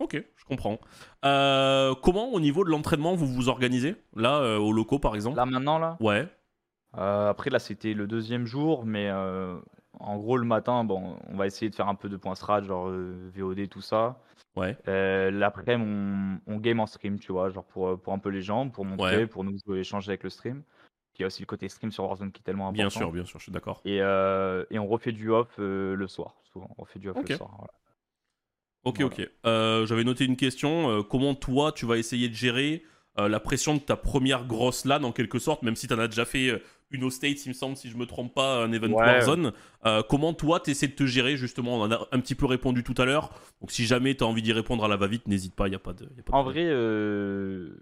Ok, 0.00 0.16
je 0.36 0.44
comprends. 0.44 0.78
Comment, 1.22 2.32
au 2.32 2.40
niveau 2.40 2.64
de 2.64 2.70
l'entraînement, 2.70 3.14
vous 3.14 3.26
vous 3.26 3.48
organisez? 3.48 3.94
Là, 4.16 4.38
euh, 4.40 4.58
au 4.58 4.72
locaux, 4.72 4.98
par 4.98 5.14
exemple? 5.14 5.36
Là, 5.36 5.46
maintenant, 5.46 5.78
là? 5.78 5.96
Ouais. 6.00 6.26
Euh, 6.98 7.30
après, 7.30 7.50
là, 7.50 7.58
c'était 7.58 7.94
le 7.94 8.06
deuxième 8.06 8.46
jour. 8.46 8.84
Mais 8.86 9.08
euh, 9.10 9.56
en 10.00 10.16
gros, 10.16 10.36
le 10.36 10.44
matin, 10.46 10.84
bon, 10.84 11.16
on 11.28 11.36
va 11.36 11.46
essayer 11.46 11.70
de 11.70 11.74
faire 11.74 11.88
un 11.88 11.94
peu 11.94 12.08
de 12.08 12.16
points 12.16 12.34
strat, 12.34 12.62
genre 12.62 12.88
euh, 12.88 13.30
VOD, 13.34 13.68
tout 13.68 13.80
ça. 13.80 14.20
Ouais. 14.56 14.76
Euh, 14.88 15.30
L'après, 15.30 15.76
on, 15.76 16.38
on 16.46 16.56
game 16.58 16.78
en 16.80 16.86
stream, 16.86 17.18
tu 17.18 17.32
vois, 17.32 17.50
genre 17.50 17.64
pour, 17.64 18.00
pour 18.00 18.12
un 18.12 18.18
peu 18.18 18.28
les 18.30 18.42
gens, 18.42 18.68
pour 18.68 18.84
montrer, 18.84 19.16
Ouais. 19.18 19.26
pour 19.26 19.42
nous 19.44 19.58
échanger 19.74 20.10
avec 20.10 20.22
le 20.22 20.30
stream. 20.30 20.62
Il 21.18 21.22
y 21.22 21.24
a 21.24 21.26
aussi 21.28 21.42
le 21.42 21.46
côté 21.46 21.68
stream 21.68 21.92
sur 21.92 22.04
Warzone 22.04 22.32
qui 22.32 22.40
est 22.40 22.44
tellement 22.44 22.64
important. 22.68 22.76
Bien 22.82 22.90
sûr, 22.90 23.12
bien 23.12 23.24
sûr, 23.24 23.38
je 23.38 23.44
suis 23.44 23.52
d'accord. 23.52 23.80
Et, 23.84 24.00
euh, 24.02 24.64
et 24.70 24.78
on 24.80 24.86
refait 24.88 25.12
du 25.12 25.30
off 25.30 25.48
euh, 25.60 25.94
le 25.94 26.06
soir, 26.08 26.34
souvent. 26.52 26.68
On 26.76 26.82
refait 26.82 26.98
du 26.98 27.08
off 27.08 27.16
Ok. 27.18 27.28
le 27.28 27.36
soir. 27.36 27.50
voilà. 27.56 27.72
Ok, 28.84 28.96
Voilà. 29.00 29.06
ok. 29.14 29.30
Euh, 29.46 29.86
J'avais 29.86 30.02
noté 30.04 30.24
une 30.24 30.36
question. 30.36 30.90
euh, 30.90 31.02
comment 31.02 31.34
toi, 31.34 31.70
tu 31.72 31.86
vas 31.86 31.96
essayer 31.98 32.28
de 32.28 32.34
gérer 32.34 32.82
euh, 33.18 33.28
la 33.28 33.40
pression 33.40 33.74
de 33.74 33.80
ta 33.80 33.96
première 33.96 34.44
grosse 34.46 34.84
LAN 34.84 35.02
en 35.04 35.12
quelque 35.12 35.38
sorte, 35.38 35.62
même 35.62 35.76
si 35.76 35.86
tu 35.86 35.94
en 35.94 35.98
as 35.98 36.08
déjà 36.08 36.24
fait 36.24 36.48
euh, 36.50 36.58
une 36.90 37.04
au 37.04 37.10
States, 37.10 37.44
il 37.46 37.48
me 37.48 37.54
semble, 37.54 37.76
si 37.76 37.88
je 37.88 37.96
me 37.96 38.06
trompe 38.06 38.34
pas, 38.34 38.62
un 38.64 38.70
event 38.72 38.88
Ouais. 38.88 38.94
Warzone. 39.04 39.52
Euh, 39.86 40.02
comment 40.08 40.32
toi, 40.32 40.60
tu 40.60 40.70
essaies 40.70 40.86
de 40.88 40.92
te 40.94 41.06
gérer 41.06 41.36
justement? 41.36 41.76
On 41.78 41.82
en 41.82 41.90
a 41.92 42.06
un 42.12 42.20
petit 42.20 42.34
peu 42.36 42.46
répondu 42.46 42.84
tout 42.84 42.94
à 42.98 43.04
l'heure. 43.04 43.30
Donc 43.60 43.72
si 43.72 43.84
jamais 43.84 44.14
tu 44.14 44.22
as 44.22 44.26
envie 44.26 44.42
d'y 44.42 44.52
répondre 44.52 44.84
à 44.84 44.88
la 44.88 44.96
va-vite, 44.96 45.26
n'hésite 45.26 45.54
pas, 45.54 45.66
il 45.66 45.70
n'y 45.70 45.76
a 45.76 45.80
pas 45.80 45.92
de. 45.92 46.04
y 46.04 46.06
a 46.20 46.22
pas 46.22 46.32
de 46.32 46.36
En 46.36 46.42
problème. 46.42 46.64
vrai, 46.66 46.72
euh, 46.72 47.76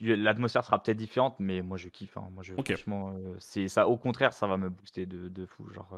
l'atmosphère 0.00 0.64
sera 0.64 0.80
peut-être 0.82 0.96
différente, 0.96 1.36
mais 1.40 1.62
moi 1.62 1.76
je 1.78 1.88
kiffe. 1.88 2.16
hein. 2.16 2.28
Moi, 2.32 2.42
je, 2.44 2.52
franchement, 2.54 3.14
euh, 3.16 3.66
ça. 3.68 3.88
Au 3.88 3.96
contraire, 3.96 4.32
ça 4.32 4.46
va 4.46 4.56
me 4.56 4.68
booster 4.70 5.06
de, 5.06 5.28
de 5.28 5.46
fou. 5.46 5.68
Genre. 5.72 5.88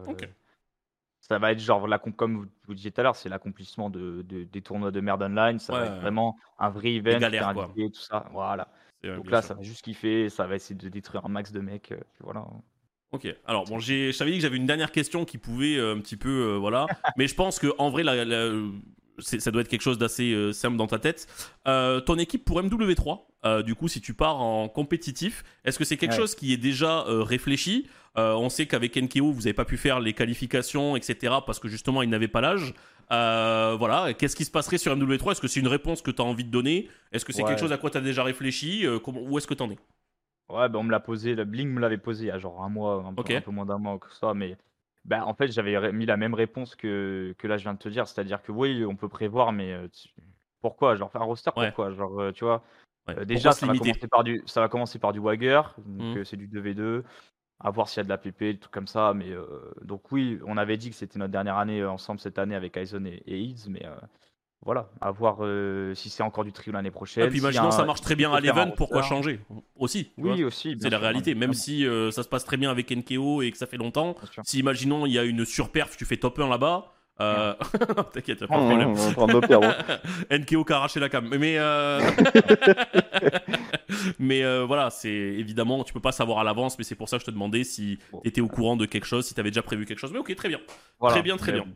Ça 1.29 1.39
va 1.41 1.51
être 1.53 1.59
genre, 1.59 1.89
comme 2.17 2.37
vous, 2.37 2.47
vous 2.69 2.75
disiez 2.75 2.93
tout 2.93 3.01
à 3.01 3.05
l'heure, 3.05 3.17
c'est 3.17 3.29
l'accomplissement 3.29 3.91
de, 3.91 4.23
de- 4.23 4.45
des 4.45 4.63
tournois 4.63 4.93
de 4.93 5.01
merde 5.01 5.23
online. 5.23 5.59
Ça 5.59 5.73
Ouais, 5.73 5.81
va 5.81 5.87
être 5.87 6.01
vraiment 6.01 6.37
un 6.59 6.69
vrai 6.71 6.95
event. 6.95 7.19
galères, 7.19 7.49
invité, 7.49 7.91
tout 7.91 8.01
ça. 8.01 8.29
Voilà. 8.33 8.69
Donc 9.03 9.31
là, 9.31 9.41
sûr. 9.43 9.49
ça 9.49 9.55
va 9.55 9.63
juste 9.63 9.85
kiffer. 9.85 10.29
Ça 10.29 10.47
va 10.47 10.55
essayer 10.55 10.77
de 10.77 10.89
détruire 10.89 11.25
un 11.27 11.29
max 11.29 11.51
de 11.53 11.61
mecs. 11.61 11.93
euh, 11.93 12.01
voilà. 12.21 12.47
Ok, 13.13 13.27
alors 13.45 13.65
bon, 13.65 13.79
j'ai- 13.79 14.13
je 14.13 14.19
t'avais 14.19 14.33
dit 14.33 14.39
que 14.39 14.43
j'avais 14.43 14.57
une 14.57 14.67
dernière 14.67 14.91
question 14.93 15.25
qui 15.25 15.39
pouvait 15.39 15.77
euh, 15.77 15.95
un 15.95 16.01
petit 16.01 16.17
peu, 16.17 16.29
euh, 16.29 16.59
voilà, 16.59 16.87
mais 17.17 17.29
je 17.29 17.35
pense 17.35 17.59
que 17.61 17.69
en 17.79 17.89
vrai, 17.89 18.03
la- 18.03 18.25
ça 19.19 19.51
doit 19.51 19.63
être 19.63 19.69
quelque 19.69 19.83
chose 19.83 19.99
d'assez 19.99 20.33
euh, 20.33 20.53
simple 20.53 20.77
dans 20.77 20.87
ta 20.87 20.99
tête. 20.99 21.27
Euh, 21.67 22.01
ton 22.01 22.17
équipe 22.19 22.45
pour 22.45 22.61
MW3, 22.63 23.21
euh, 23.45 23.63
du 23.63 23.75
coup, 23.75 23.89
si 23.89 24.01
tu 24.01 24.15
pars 24.15 24.41
en 24.41 24.69
compétitif, 24.69 25.45
est-ce 25.65 25.79
que 25.79 25.85
c'est 25.85 25.97
quelque 25.97 26.13
Ouais. 26.13 26.17
chose 26.17 26.35
qui 26.35 26.53
est 26.53 26.57
déjà 26.59 27.05
réfléchi? 27.07 27.89
On 28.19 28.49
sait 28.49 28.65
qu'avec 28.67 28.97
NKO, 28.97 29.31
vous 29.31 29.41
n'avez 29.43 29.53
pas 29.53 29.67
pu 29.67 29.77
faire 29.77 30.01
les 30.01 30.15
qualifications, 30.15 30.97
etc., 30.97 31.35
parce 31.45 31.59
que 31.59 31.69
justement, 31.69 32.01
ils 32.03 32.09
n'avaient 32.09 32.29
pas 32.29 32.41
l'âge. 32.41 32.73
Euh, 33.13 33.77
voilà, 33.79 34.15
qu'est-ce 34.15 34.35
qui 34.35 34.45
se 34.47 34.51
passerait 34.51 34.79
sur 34.79 34.97
MW3 34.97 35.33
Est-ce 35.33 35.41
que 35.43 35.49
c'est 35.49 35.61
une 35.61 35.69
réponse 35.69 36.01
que 36.01 36.11
tu 36.11 36.23
as 36.23 36.25
envie 36.25 36.45
de 36.45 36.51
donner? 36.51 36.89
Est-ce 37.13 37.25
que 37.27 37.33
c'est 37.35 37.43
Ouais. 37.43 37.49
quelque 37.51 37.61
chose 37.61 37.73
à 37.73 37.77
quoi 37.79 37.91
tu 37.91 37.99
as 37.99 38.01
déjà 38.01 38.25
réfléchi? 38.25 38.87
Euh, 38.87 38.99
comment- 38.99 39.21
Où 39.21 39.37
est-ce 39.37 39.47
que 39.47 39.53
tu 39.55 39.63
en 39.63 39.71
es? 39.71 39.79
Ouais, 40.49 40.69
bah, 40.69 40.79
on 40.79 40.83
me 40.85 40.91
l'a 40.91 41.01
posé, 41.01 41.35
le 41.35 41.45
Bling 41.45 41.69
me 41.69 41.79
l'avait 41.81 41.99
posé 41.99 42.25
il 42.25 42.29
y 42.29 42.31
a 42.31 42.39
genre 42.39 42.63
un 42.63 42.69
mois, 42.71 43.05
un, 43.07 43.13
peu- 43.13 43.35
un 43.37 43.41
peu 43.43 43.51
moins 43.51 43.67
d'un 43.67 43.79
mois 43.79 43.99
que 43.99 44.07
ça, 44.15 44.33
mais 44.33 44.57
bah, 45.07 45.27
en 45.27 45.35
fait 45.35 45.49
j'avais 45.53 45.79
ré- 45.79 45.93
mis 45.93 46.07
la 46.07 46.17
même 46.17 46.35
réponse 46.35 46.75
que, 46.77 47.35
que 47.39 47.47
là 47.47 47.57
je 47.59 47.63
viens 47.65 47.75
de 47.75 47.79
te 47.79 47.89
dire, 47.89 48.07
c'est-à-dire 48.09 48.43
que 48.43 48.53
oui, 48.53 48.85
on 48.85 48.97
peut 48.97 49.09
prévoir, 49.09 49.53
mais 49.53 49.73
euh, 49.73 49.89
tu- 49.89 50.09
pourquoi? 50.61 50.97
Genre 50.97 51.11
faire 51.11 51.23
un 51.23 51.27
roster, 51.27 51.51
Ouais. 51.57 51.69
pourquoi? 51.69 51.91
Genre, 51.93 52.21
euh, 52.21 52.33
tu 52.33 52.45
vois, 52.45 52.63
Ouais, 53.09 53.15
euh, 53.15 53.15
pourquoi 53.15 53.27
déjà 53.27 53.53
se 53.53 53.61
ça 53.61 53.67
va, 53.67 53.73
limiter? 53.73 53.93
commencer 53.93 54.09
par 54.09 54.25
du, 54.25 54.43
ça 54.47 54.61
va 54.61 54.69
commencer 54.69 54.99
par 54.99 55.13
du 55.13 55.21
Wagger, 55.21 55.63
donc 55.79 56.03
Mhm. 56.13 56.17
euh, 56.19 56.25
c'est 56.25 56.37
du 56.37 56.49
2v2, 56.49 57.05
à 57.61 57.71
voir 57.71 57.89
s'il 57.89 57.99
y 57.99 58.01
a 58.01 58.05
de 58.05 58.09
la 58.09 58.19
PP, 58.19 58.53
des 58.55 58.59
trucs 58.59 58.73
comme 58.73 58.87
ça, 58.89 59.15
mais 59.15 59.31
euh, 59.31 59.73
donc 59.83 60.11
oui, 60.13 60.39
on 60.45 60.57
avait 60.57 60.77
dit 60.77 60.91
que 60.91 60.97
c'était 60.97 61.19
notre 61.19 61.33
dernière 61.33 61.57
année 61.59 61.81
euh, 61.81 61.91
ensemble 61.91 62.21
cette 62.21 62.39
année 62.39 62.55
avec 62.57 62.77
Aizen 62.77 63.07
et, 63.07 63.23
et 63.27 63.39
Ids, 63.41 63.69
mais 63.69 63.85
euh, 63.87 63.95
voilà, 64.67 64.91
à 65.01 65.11
voir 65.13 65.39
euh, 65.41 65.95
si 65.95 66.11
c'est 66.11 66.23
encore 66.23 66.45
du 66.45 66.53
trio 66.53 66.73
l'année 66.73 66.91
prochaine. 66.91 67.25
Et 67.25 67.29
puis 67.29 67.39
s'il 67.39 67.45
y 67.45 67.47
a 67.47 67.51
imaginons 67.51 67.69
un- 67.69 67.71
ça 67.71 67.85
marche 67.85 68.03
très 68.03 68.17
bien 68.17 68.31
à 68.33 68.41
l'event, 68.41 68.71
pourquoi 68.73 69.01
roster. 69.01 69.15
changer 69.15 69.41
Aussi. 69.77 70.11
vois. 70.19 70.35
Oui, 70.35 70.45
aussi. 70.45 70.77
C'est 70.79 70.91
la 70.91 70.99
réalité, 70.99 71.35
même 71.35 71.55
si 71.55 71.87
euh, 71.87 72.11
ça 72.11 72.23
se 72.23 72.29
passe 72.29 72.45
très 72.45 72.59
bien 72.59 72.71
avec 72.71 72.91
NKO 72.91 73.41
et 73.43 73.51
que 73.51 73.57
ça 73.57 73.67
fait 73.67 73.79
longtemps. 73.79 74.15
Si, 74.45 74.59
imaginons, 74.59 75.07
il 75.07 75.13
y 75.13 75.19
a 75.19 75.25
une 75.25 75.45
surperf, 75.47 75.97
tu 75.97 76.05
fais 76.05 76.19
top 76.19 76.39
1 76.39 76.49
là-bas. 76.49 76.93
euh, 77.21 77.55
T'inquiète, 78.13 78.45
pas 78.47 78.59
de 78.59 78.61
Mmh, 78.61 79.13
problème. 79.15 79.39
mmh, 79.39 79.47
perdre. 79.47 79.75
NKO 80.31 80.65
qui 80.65 80.73
a 80.73 80.77
arraché 80.77 81.01
la 81.01 81.09
cam. 81.09 81.27
Mais, 81.29 81.57
euh, 81.59 82.01
mais 84.19 84.45
euh, 84.45 84.65
voilà, 84.67 84.91
c'est 84.91 85.09
évidemment, 85.11 85.85
tu 85.85 85.93
peux 85.93 86.01
pas 86.01 86.13
savoir 86.13 86.39
à 86.41 86.45
l'avance, 86.45 86.77
mais 86.79 86.85
c'est 86.85 86.95
pour 86.95 87.09
ça 87.09 87.17
que 87.17 87.23
je 87.23 87.27
te 87.27 87.31
demandais 87.31 87.65
si 87.65 87.99
Bon. 88.13 88.21
tu 88.21 88.29
étais 88.29 88.41
au 88.41 88.49
courant 88.49 88.77
de 88.77 88.87
quelque 88.87 89.07
chose, 89.07 89.27
si 89.27 89.35
tu 89.35 89.41
avais 89.41 89.51
déjà 89.51 89.63
prévu 89.63 89.85
quelque 89.87 89.99
chose. 89.99 90.13
Mais 90.13 90.19
ok, 90.19 90.35
très 90.35 90.49
bien. 90.49 90.61
Voilà. 91.01 91.15
Très 91.15 91.23
bien, 91.23 91.37
très 91.37 91.53
Mais 91.53 91.61
bien. 91.61 91.69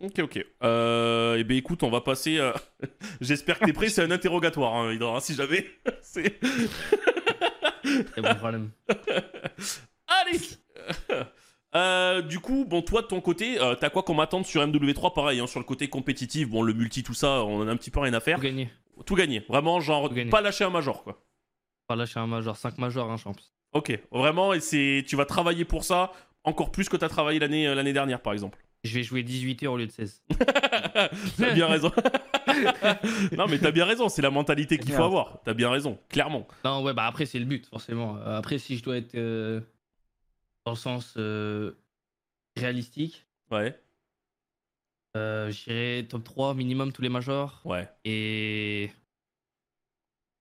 Ok, 0.00 0.18
ok. 0.20 0.46
Euh, 0.62 1.36
eh 1.38 1.44
bien, 1.44 1.56
écoute, 1.56 1.82
on 1.82 1.90
va 1.90 2.00
passer. 2.00 2.38
euh, 2.38 2.52
J'espère 3.20 3.58
que 3.58 3.64
t'es 3.64 3.72
prêt. 3.72 3.88
C'est 3.88 4.02
un 4.02 4.10
interrogatoire, 4.10 4.74
hein, 4.76 4.92
Hydra, 4.92 5.16
hein, 5.16 5.20
si 5.20 5.34
jamais. 5.34 5.66
C'est- 6.02 6.38
bon 8.16 8.34
problème. 8.36 8.70
Allez 10.06 10.38
Euh, 11.74 12.22
du 12.22 12.40
coup, 12.40 12.64
bon, 12.66 12.80
toi 12.80 13.02
de 13.02 13.06
ton 13.08 13.20
côté, 13.20 13.60
euh, 13.60 13.74
t'as 13.74 13.90
quoi 13.90 14.02
qu'on 14.02 14.18
attente 14.20 14.46
sur 14.46 14.62
MW3 14.66 15.12
Pareil, 15.12 15.40
hein, 15.40 15.46
sur 15.46 15.60
le 15.60 15.66
côté 15.66 15.88
compétitif, 15.88 16.48
bon, 16.48 16.62
le 16.62 16.72
multi, 16.72 17.02
tout 17.02 17.12
ça, 17.12 17.44
on 17.44 17.60
en 17.62 17.68
a 17.68 17.72
un 17.72 17.76
petit 17.76 17.90
peu 17.90 18.00
rien 18.00 18.14
à 18.14 18.20
faire. 18.20 18.36
Pour 18.36 18.44
gagner. 18.44 18.70
Tout 19.04 19.14
gagner, 19.14 19.44
vraiment, 19.48 19.78
genre, 19.80 20.08
Tout 20.08 20.14
gagner. 20.14 20.30
pas 20.30 20.40
lâcher 20.40 20.64
un 20.64 20.70
major, 20.70 21.02
quoi. 21.04 21.22
Je 21.94 22.04
suis 22.04 22.18
un 22.18 22.26
major, 22.26 22.56
5 22.56 22.78
majors, 22.78 23.10
hein, 23.10 23.16
champ. 23.18 23.32
Ok, 23.74 23.98
vraiment, 24.10 24.54
et 24.54 24.60
c'est, 24.60 25.04
tu 25.06 25.14
vas 25.16 25.24
travailler 25.26 25.64
pour 25.66 25.84
ça 25.84 26.10
encore 26.42 26.70
plus 26.72 26.88
que 26.88 26.96
t'as 26.96 27.08
travaillé 27.08 27.38
l'année, 27.38 27.72
l'année 27.74 27.92
dernière, 27.92 28.20
par 28.22 28.32
exemple. 28.32 28.58
Je 28.84 28.94
vais 28.94 29.02
jouer 29.02 29.22
18 29.22 29.62
heures 29.64 29.72
au 29.72 29.76
lieu 29.76 29.86
de 29.86 29.92
16. 29.92 30.22
T'as 31.38 31.54
bien 31.54 31.66
raison. 31.66 31.90
non, 33.36 33.46
mais 33.48 33.58
t'as 33.58 33.72
bien 33.72 33.84
raison, 33.84 34.08
c'est 34.08 34.22
la 34.22 34.30
mentalité 34.30 34.78
qu'il 34.78 34.92
faut 34.92 35.02
avoir. 35.02 35.40
T'as 35.44 35.54
bien 35.54 35.70
raison, 35.70 35.98
clairement. 36.08 36.46
Non, 36.64 36.82
ouais, 36.82 36.94
bah 36.94 37.06
après, 37.06 37.26
c'est 37.26 37.38
le 37.38 37.44
but, 37.44 37.66
forcément. 37.66 38.16
Euh, 38.18 38.38
Après, 38.38 38.58
si 38.58 38.76
je 38.76 38.82
dois 38.82 38.96
être 38.96 39.14
euh, 39.16 39.60
dans 40.64 40.72
le 40.72 40.76
sens 40.78 41.14
euh, 41.16 41.72
réalistique, 42.56 43.26
Ouais, 43.50 43.78
euh, 45.16 45.50
j'irai 45.50 46.06
top 46.08 46.22
3 46.22 46.54
minimum 46.54 46.92
tous 46.92 47.02
les 47.02 47.08
majors 47.08 47.60
ouais. 47.64 47.88
et. 48.04 48.90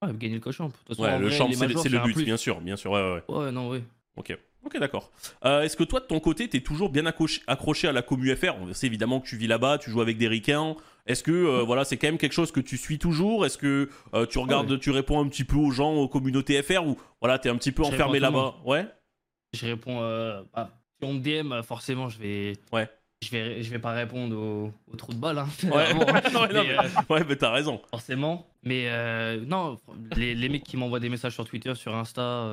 Ouais, 0.04 0.14
gagner 0.14 0.36
le 0.36 0.42
cochon. 0.42 0.68
De 0.68 0.74
toute 0.74 0.88
façon, 0.90 1.04
Ouais, 1.04 1.10
en 1.14 1.20
le 1.20 1.28
vrai, 1.28 1.38
champ, 1.38 1.50
c'est, 1.52 1.68
le 1.90 2.04
but, 2.04 2.24
bien 2.24 2.38
sûr, 2.38 2.62
bien 2.62 2.76
sûr, 2.76 2.92
ouais, 2.92 3.02
ouais, 3.02 3.24
ouais. 3.30 3.36
Ouais, 3.46 3.52
non, 3.52 3.70
ouais. 3.70 3.84
Ok, 4.16 4.38
ok, 4.68 4.80
d'accord. 4.80 5.10
Euh, 5.46 5.62
est-ce 5.64 5.76
que 5.76 5.84
toi, 5.84 6.00
de 6.00 6.06
ton 6.06 6.20
côté, 6.20 6.48
t'es 6.48 6.60
toujours 6.62 6.90
bien 6.90 7.06
accroché, 7.06 7.42
à 7.88 7.92
la 7.92 8.02
commu 8.02 8.36
FR 8.36 8.56
On 8.62 8.72
sait 8.74 8.86
évidemment 8.88 9.20
que 9.20 9.28
tu 9.28 9.36
vis 9.38 9.48
là-bas, 9.48 9.78
tu 9.80 9.90
joues 9.90 10.02
avec 10.02 10.18
des 10.18 10.28
ricains. 10.28 10.76
Est-ce 11.08 11.24
que 11.24 11.32
euh, 11.32 11.64
voilà, 11.64 11.84
c'est 11.86 11.98
quand 11.98 12.08
même 12.08 12.18
quelque 12.18 12.34
chose 12.34 12.52
que 12.52 12.60
tu 12.60 12.78
suis 12.78 13.00
toujours? 13.00 13.46
Est-ce 13.46 13.58
que 13.58 13.90
euh, 14.14 14.26
tu 14.26 14.38
regardes, 14.40 14.80
tu 14.80 14.92
réponds 14.92 15.20
un 15.24 15.28
petit 15.28 15.44
peu 15.46 15.56
aux 15.56 15.72
gens, 15.72 15.94
aux 15.96 16.08
communautés 16.08 16.62
FR 16.62 16.86
ou 16.86 16.98
voilà, 17.22 17.40
t'es 17.40 17.50
un 17.50 17.56
petit 17.58 17.72
peu 17.72 17.84
Je 17.84 17.90
enfermé 17.90 18.20
là-bas? 18.20 18.56
Ouais. 18.66 18.86
Je 19.54 19.66
réponds. 19.66 20.00
Bah, 20.54 20.70
si 21.00 21.08
on 21.08 21.14
me 21.14 21.20
DM, 21.20 21.62
forcément, 21.64 22.10
je 22.10 22.20
vais. 22.20 22.54
Ouais. 22.74 22.90
Je 23.24 23.32
vais, 23.32 23.64
je 23.64 23.72
vais 23.72 23.80
pas 23.80 23.94
répondre 23.94 24.38
au, 24.38 24.72
au 24.92 24.96
trou 24.96 25.12
de 25.12 25.18
balle. 25.18 25.40
Hein, 25.40 25.48
Ouais. 25.64 25.92
Non, 26.34 26.42
Mais, 26.54 26.78
Ouais, 27.10 27.24
mais 27.28 27.36
t'as 27.36 27.52
raison. 27.52 27.82
forcément. 27.90 28.46
Mais 28.64 28.88
non, 29.46 29.78
les, 30.16 30.36
les 30.36 30.50
mecs 30.50 30.64
qui 30.64 30.76
m'envoient 30.78 31.00
des 31.00 31.10
messages 31.10 31.34
sur 31.34 31.46
Twitter, 31.46 31.74
sur 31.76 31.96
Insta, 31.96 32.48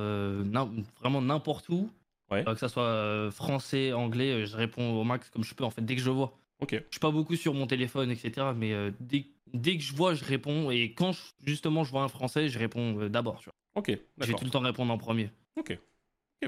n'im- 0.44 0.70
vraiment 1.00 1.20
n'importe 1.20 1.68
où, 1.68 1.90
Ouais. 2.34 2.44
euh, 2.48 2.54
que 2.54 2.60
ça 2.60 2.68
soit 2.68 2.82
euh, 2.84 3.30
français, 3.30 3.92
anglais, 3.92 4.30
euh, 4.32 4.46
je 4.46 4.56
réponds 4.56 4.92
au 5.00 5.04
max 5.04 5.30
comme 5.30 5.44
je 5.44 5.54
peux 5.54 5.64
en 5.64 5.70
fait 5.70 5.82
dès 5.84 5.96
que 5.96 6.02
je 6.02 6.10
vois. 6.10 6.36
Ok. 6.60 6.70
Je 6.72 6.82
suis 6.90 7.00
pas 7.00 7.10
beaucoup 7.10 7.36
sur 7.36 7.54
mon 7.54 7.66
téléphone, 7.66 8.10
etc. 8.10 8.48
Mais 8.56 8.72
dès, 9.00 9.26
dès 9.52 9.76
que 9.76 9.82
je 9.82 9.94
vois, 9.94 10.14
je 10.14 10.24
réponds. 10.24 10.70
Et 10.70 10.92
quand 10.94 11.12
je- 11.12 11.20
justement 11.44 11.84
je 11.84 11.90
vois 11.90 12.02
un 12.02 12.08
français, 12.08 12.48
je 12.48 12.58
réponds 12.58 13.08
d'abord. 13.08 13.42
Ok, 13.74 13.88
Je 14.18 14.26
vais 14.26 14.34
tout 14.34 14.44
le 14.44 14.50
temps 14.50 14.60
répondre 14.60 14.92
en 14.92 14.98
premier. 14.98 15.30
Ok, 15.56 15.78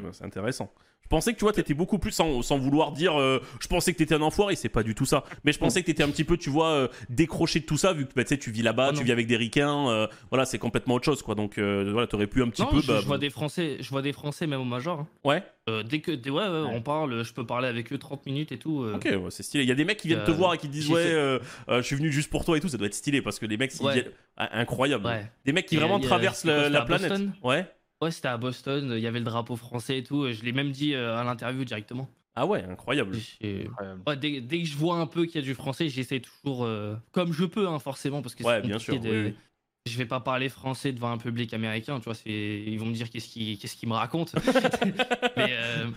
bah, 0.01 0.11
c'est 0.13 0.25
intéressant. 0.25 0.73
Je 1.07 1.11
pensais 1.11 1.33
que 1.33 1.39
tu 1.39 1.45
vois, 1.45 1.53
t'étais 1.53 1.73
beaucoup 1.73 2.01
plus 2.01 2.11
sans, 2.11 2.43
sans 2.43 2.59
vouloir 2.59 2.91
dire. 2.91 3.15
euh, 3.21 3.41
je 3.61 3.69
pensais 3.69 3.93
que 3.93 3.99
t'étais 3.99 4.17
un 4.17 4.23
enfoiré, 4.23 4.57
c'est 4.57 4.69
pas 4.69 4.83
du 4.83 4.97
tout 4.97 5.05
ça. 5.07 5.23
Mais 5.45 5.53
je 5.53 5.59
pensais 5.61 5.81
que 5.81 5.87
t'étais 5.87 6.03
un 6.03 6.09
petit 6.11 6.25
peu, 6.25 6.37
tu 6.37 6.51
vois, 6.51 6.71
euh, 6.71 6.89
décroché 7.11 7.61
de 7.61 7.65
tout 7.65 7.77
ça, 7.77 7.93
vu 7.93 8.07
que 8.07 8.13
bah, 8.17 8.25
tu 8.25 8.31
sais, 8.31 8.39
tu 8.39 8.51
vis 8.51 8.63
là-bas, 8.63 8.91
Oh 8.93 8.97
tu 8.99 9.05
vis 9.05 9.13
avec 9.13 9.29
des 9.29 9.37
ricains. 9.37 9.89
euh, 9.89 10.09
voilà, 10.31 10.45
c'est 10.45 10.59
complètement 10.59 10.95
autre 10.95 11.05
chose, 11.05 11.23
quoi. 11.23 11.37
Donc 11.37 11.59
voilà, 11.61 12.09
t'aurais 12.09 12.27
pu 12.27 12.43
un 12.43 12.49
petit 12.49 12.63
non, 12.63 12.69
peu. 12.69 12.81
je, 12.81 12.89
bah, 12.89 12.99
je 13.01 13.07
vois 13.07 13.19
des 13.19 13.31
Français, 13.31 13.77
je 13.81 13.89
vois 13.91 14.03
des 14.03 14.13
Français 14.13 14.49
même 14.49 14.61
au 14.61 14.65
major. 14.65 14.99
hein. 15.01 15.07
Ouais, 15.23 15.45
dès 15.85 16.01
que 16.01 16.11
dès- 16.11 16.31
ouais, 16.31 16.43
ouais, 16.43 16.69
on 16.73 16.83
parle, 16.83 17.23
je 17.25 17.33
peux 17.33 17.47
parler 17.47 17.69
avec 17.69 17.93
eux 17.93 17.99
30 17.99 18.27
minutes 18.27 18.51
et 18.51 18.59
tout. 18.59 18.85
ok, 18.95 19.05
ouais, 19.05 19.19
c'est 19.31 19.43
stylé. 19.45 19.63
Il 19.63 19.69
y 19.69 19.73
a 19.73 19.77
des 19.77 19.85
mecs 19.85 19.99
qui 19.99 20.09
viennent 20.09 20.25
te 20.25 20.31
voir 20.33 20.55
et 20.55 20.59
qui 20.59 20.69
disent, 20.69 20.91
ouais, 20.91 21.39
je 21.69 21.83
suis 21.83 21.95
venu 21.97 22.11
juste 22.11 22.31
pour 22.31 22.45
toi 22.45 22.57
et 22.57 22.61
tout, 22.61 22.69
ça 22.69 22.79
doit 22.79 22.89
être 22.89 22.95
stylé 22.95 23.23
parce 23.23 23.39
que 23.39 23.47
les 23.47 23.57
mecs, 23.57 23.73
viennent- 23.75 24.11
Ah, 24.37 24.59
incroyable. 24.61 25.09
Des 25.45 25.53
mecs 25.53 25.67
qui 25.67 25.77
vraiment 25.77 26.01
traversent 26.01 26.45
la, 26.45 26.83
planète. 26.83 27.09
Boston 27.11 27.33
Ouais. 27.43 27.67
Ouais, 28.03 28.11
c'était 28.11 28.29
à 28.29 28.37
Boston, 28.37 28.93
il 28.95 29.01
y 29.01 29.07
avait 29.07 29.21
le 29.21 29.25
drapeau 29.25 29.57
français 29.57 29.99
et 29.99 30.03
tout. 30.03 30.31
Je 30.31 30.43
l'ai 30.43 30.53
même 30.53 30.71
dit 30.71 30.95
euh, 30.95 31.17
à 31.17 31.25
l'interview 31.25 31.65
directement. 31.65 32.11
Ah 32.35 32.45
ouais, 32.47 32.63
incroyable. 32.63 33.17
J'ai- 33.41 33.67
Incroyable. 33.69 34.03
Ouais, 34.07 34.17
dès, 34.19 34.41
dès 34.43 34.59
que 34.61 34.67
je 34.69 34.77
vois 34.77 34.97
un 34.99 35.07
peu 35.07 35.25
qu'il 35.25 35.37
y 35.37 35.39
a 35.39 35.43
du 35.43 35.55
français, 35.55 35.89
j'essaie 35.89 36.21
toujours, 36.21 36.65
euh, 36.65 36.97
comme 37.13 37.33
je 37.33 37.47
peux, 37.47 37.67
hein, 37.67 37.79
forcément, 37.79 38.21
parce 38.21 38.35
que 38.35 38.45
Ouais, 38.45 38.61
bien 38.61 38.79
sûr, 38.79 39.01
de- 39.01 39.09
oui, 39.09 39.23
oui. 39.29 39.35
Je 39.87 39.97
vais 39.97 40.05
pas 40.07 40.21
parler 40.21 40.49
français 40.49 40.93
devant 40.93 41.11
un 41.13 41.17
public 41.19 41.55
américain, 41.55 41.99
tu 42.01 42.05
vois. 42.07 42.15
Ils 42.27 42.77
vont 42.79 42.87
me 42.87 42.93
dire 42.93 43.09
qu'est-ce 43.09 43.29
qu'ils 43.29 43.89
me 43.89 43.95
racontent. 43.95 44.33
mais 45.37 45.53
euh, 45.53 45.91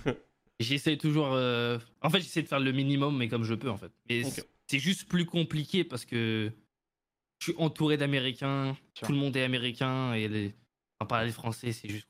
j'essaie 0.59 0.95
toujours. 0.95 1.33
euh, 1.33 1.79
En 2.01 2.09
fait, 2.09 2.19
j'essaie 2.21 2.43
de 2.43 2.47
faire 2.47 2.59
le 2.59 2.71
minimum, 2.71 3.17
mais 3.17 3.27
comme 3.27 3.43
je 3.43 3.55
peux, 3.55 3.69
en 3.69 3.77
fait. 3.77 3.91
Mais 4.07 4.23
c'est- 4.67 4.79
juste 4.79 5.09
plus 5.09 5.25
compliqué 5.25 5.83
parce 5.83 6.05
que 6.05 6.51
je 7.39 7.51
suis 7.51 7.55
entouré 7.59 7.97
d'Américains, 7.97 8.77
tout 9.07 9.11
le 9.11 9.17
monde 9.17 9.35
est 9.35 9.43
américain 9.43 10.13
et 10.13 10.27
les... 10.27 10.53
enfin, 10.99 11.07
parler 11.07 11.31
français, 11.31 11.71
c'est 11.71 11.89
juste. 11.89 12.07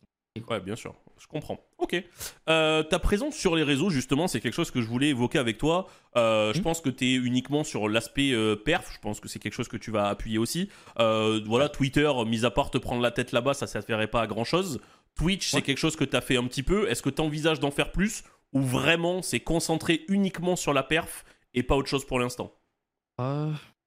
Ouais, 0.49 0.59
bien 0.61 0.75
sûr, 0.77 0.95
je 1.19 1.27
comprends. 1.27 1.59
Ok. 1.79 2.01
Euh, 2.47 2.81
ta 2.83 2.97
présence 2.99 3.35
sur 3.35 3.55
les 3.57 3.63
réseaux, 3.63 3.89
justement, 3.89 4.27
c'est 4.27 4.39
quelque 4.39 4.53
chose 4.53 4.71
que 4.71 4.79
je 4.81 4.87
voulais 4.87 5.09
évoquer 5.09 5.37
avec 5.37 5.57
toi. 5.57 5.87
Euh, 6.15 6.53
Je 6.53 6.59
Mhm. 6.59 6.63
pense 6.63 6.81
que 6.81 6.89
tu 6.89 7.05
es 7.07 7.13
uniquement 7.15 7.63
sur 7.65 7.89
l'aspect 7.89 8.31
euh, 8.31 8.55
perf. 8.55 8.89
Je 8.93 8.99
pense 8.99 9.19
que 9.19 9.27
c'est 9.27 9.39
quelque 9.39 9.53
chose 9.53 9.67
que 9.67 9.75
tu 9.75 9.91
vas 9.91 10.07
appuyer 10.07 10.37
aussi. 10.37 10.69
Voilà, 10.95 11.67
Twitter, 11.67 12.09
mis 12.25 12.45
à 12.45 12.51
part 12.51 12.71
te 12.71 12.77
prendre 12.77 13.01
la 13.01 13.11
tête 13.11 13.31
là-bas, 13.33 13.53
ça 13.53 13.65
ne 13.65 13.69
servirait 13.71 14.07
pas 14.07 14.21
à 14.21 14.27
grand-chose. 14.27 14.79
Twitch, 15.15 15.49
c'est 15.49 15.61
quelque 15.61 15.77
chose 15.79 15.97
que 15.97 16.05
tu 16.05 16.15
as 16.15 16.21
fait 16.21 16.37
un 16.37 16.45
petit 16.47 16.63
peu. 16.63 16.89
Est-ce 16.89 17.01
que 17.01 17.09
tu 17.09 17.21
envisages 17.21 17.59
d'en 17.59 17.71
faire 17.71 17.91
plus 17.91 18.23
ou 18.53 18.61
vraiment 18.61 19.21
c'est 19.21 19.41
concentré 19.41 20.05
uniquement 20.07 20.55
sur 20.55 20.73
la 20.73 20.83
perf 20.83 21.25
et 21.53 21.63
pas 21.63 21.75
autre 21.75 21.89
chose 21.89 22.05
pour 22.05 22.19
l'instant? 22.19 22.53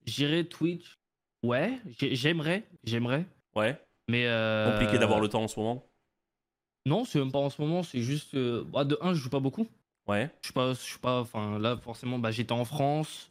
J'irai 0.04 0.44
Twitch. 0.46 0.98
Ouais, 1.42 1.78
j'ai- 1.98 2.14
j'aimerais, 2.14 2.64
j'aimerais. 2.84 3.24
Ouais, 3.56 3.80
Mais. 4.12 4.26
euh, 4.26 4.70
compliqué 4.70 4.98
d'avoir 4.98 5.20
le 5.20 5.28
temps 5.28 5.42
en 5.42 5.48
ce 5.48 5.58
moment. 5.58 5.84
Non, 6.86 7.04
c'est 7.04 7.18
même 7.18 7.30
pas 7.32 7.38
en 7.38 7.50
ce 7.50 7.60
moment, 7.62 7.82
c'est 7.82 8.02
juste. 8.02 8.34
euh, 8.34 8.64
bah, 8.64 8.84
de 8.84 8.98
un, 9.00 9.14
je 9.14 9.20
joue 9.20 9.30
pas 9.30 9.40
beaucoup. 9.40 9.66
Ouais, 10.06 10.30
Je 10.42 10.48
suis 10.48 10.54
pas, 10.54 10.74
je 10.74 10.80
suis 10.80 10.98
pas, 10.98 11.20
enfin 11.20 11.58
là 11.58 11.76
forcément, 11.76 12.18
bah, 12.18 12.30
j'étais 12.30 12.52
en 12.52 12.64
France, 12.64 13.30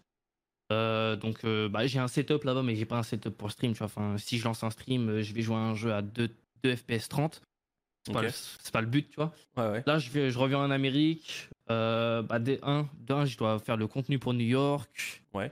Euh, 0.74 1.16
donc 1.18 1.46
bah, 1.46 1.88
j'ai 1.88 2.00
un 2.00 2.08
setup 2.10 2.44
là-bas, 2.46 2.64
mais 2.64 2.76
j'ai 2.76 2.86
pas 2.86 2.98
un 2.98 3.04
setup 3.04 3.32
pour 3.38 3.52
stream. 3.52 3.74
Tu 3.74 3.80
vois, 3.80 3.88
enfin 3.88 4.18
si 4.18 4.38
je 4.40 4.46
lance 4.46 4.64
un 4.64 4.72
stream, 4.72 5.22
je 5.22 5.34
vais 5.34 5.42
jouer 5.44 5.58
à 5.58 5.60
un 5.60 5.76
jeu 5.76 5.94
à 5.94 6.02
2, 6.02 6.30
2 6.64 6.76
FPS 6.76 7.10
30. 7.10 7.42
C'est 8.06 8.14
pas, 8.14 8.24
pas 8.74 8.82
le 8.82 8.88
but, 8.88 9.10
tu 9.10 9.18
vois. 9.18 9.34
ouais, 9.58 9.70
ouais. 9.70 9.84
Là, 9.86 10.00
je, 10.00 10.10
vais, 10.12 10.32
je 10.32 10.40
reviens 10.40 10.60
en 10.60 10.72
Amérique. 10.72 11.50
Euh, 11.72 12.22
bah, 12.24 12.40
de 12.40 12.60
1, 12.64 12.90
de 13.00 13.14
un, 13.14 13.26
je 13.26 13.38
dois 13.38 13.60
faire 13.60 13.78
le 13.78 13.88
contenu 13.88 14.20
pour 14.20 14.34
New 14.34 14.46
York. 14.46 15.24
Ouais. 15.34 15.52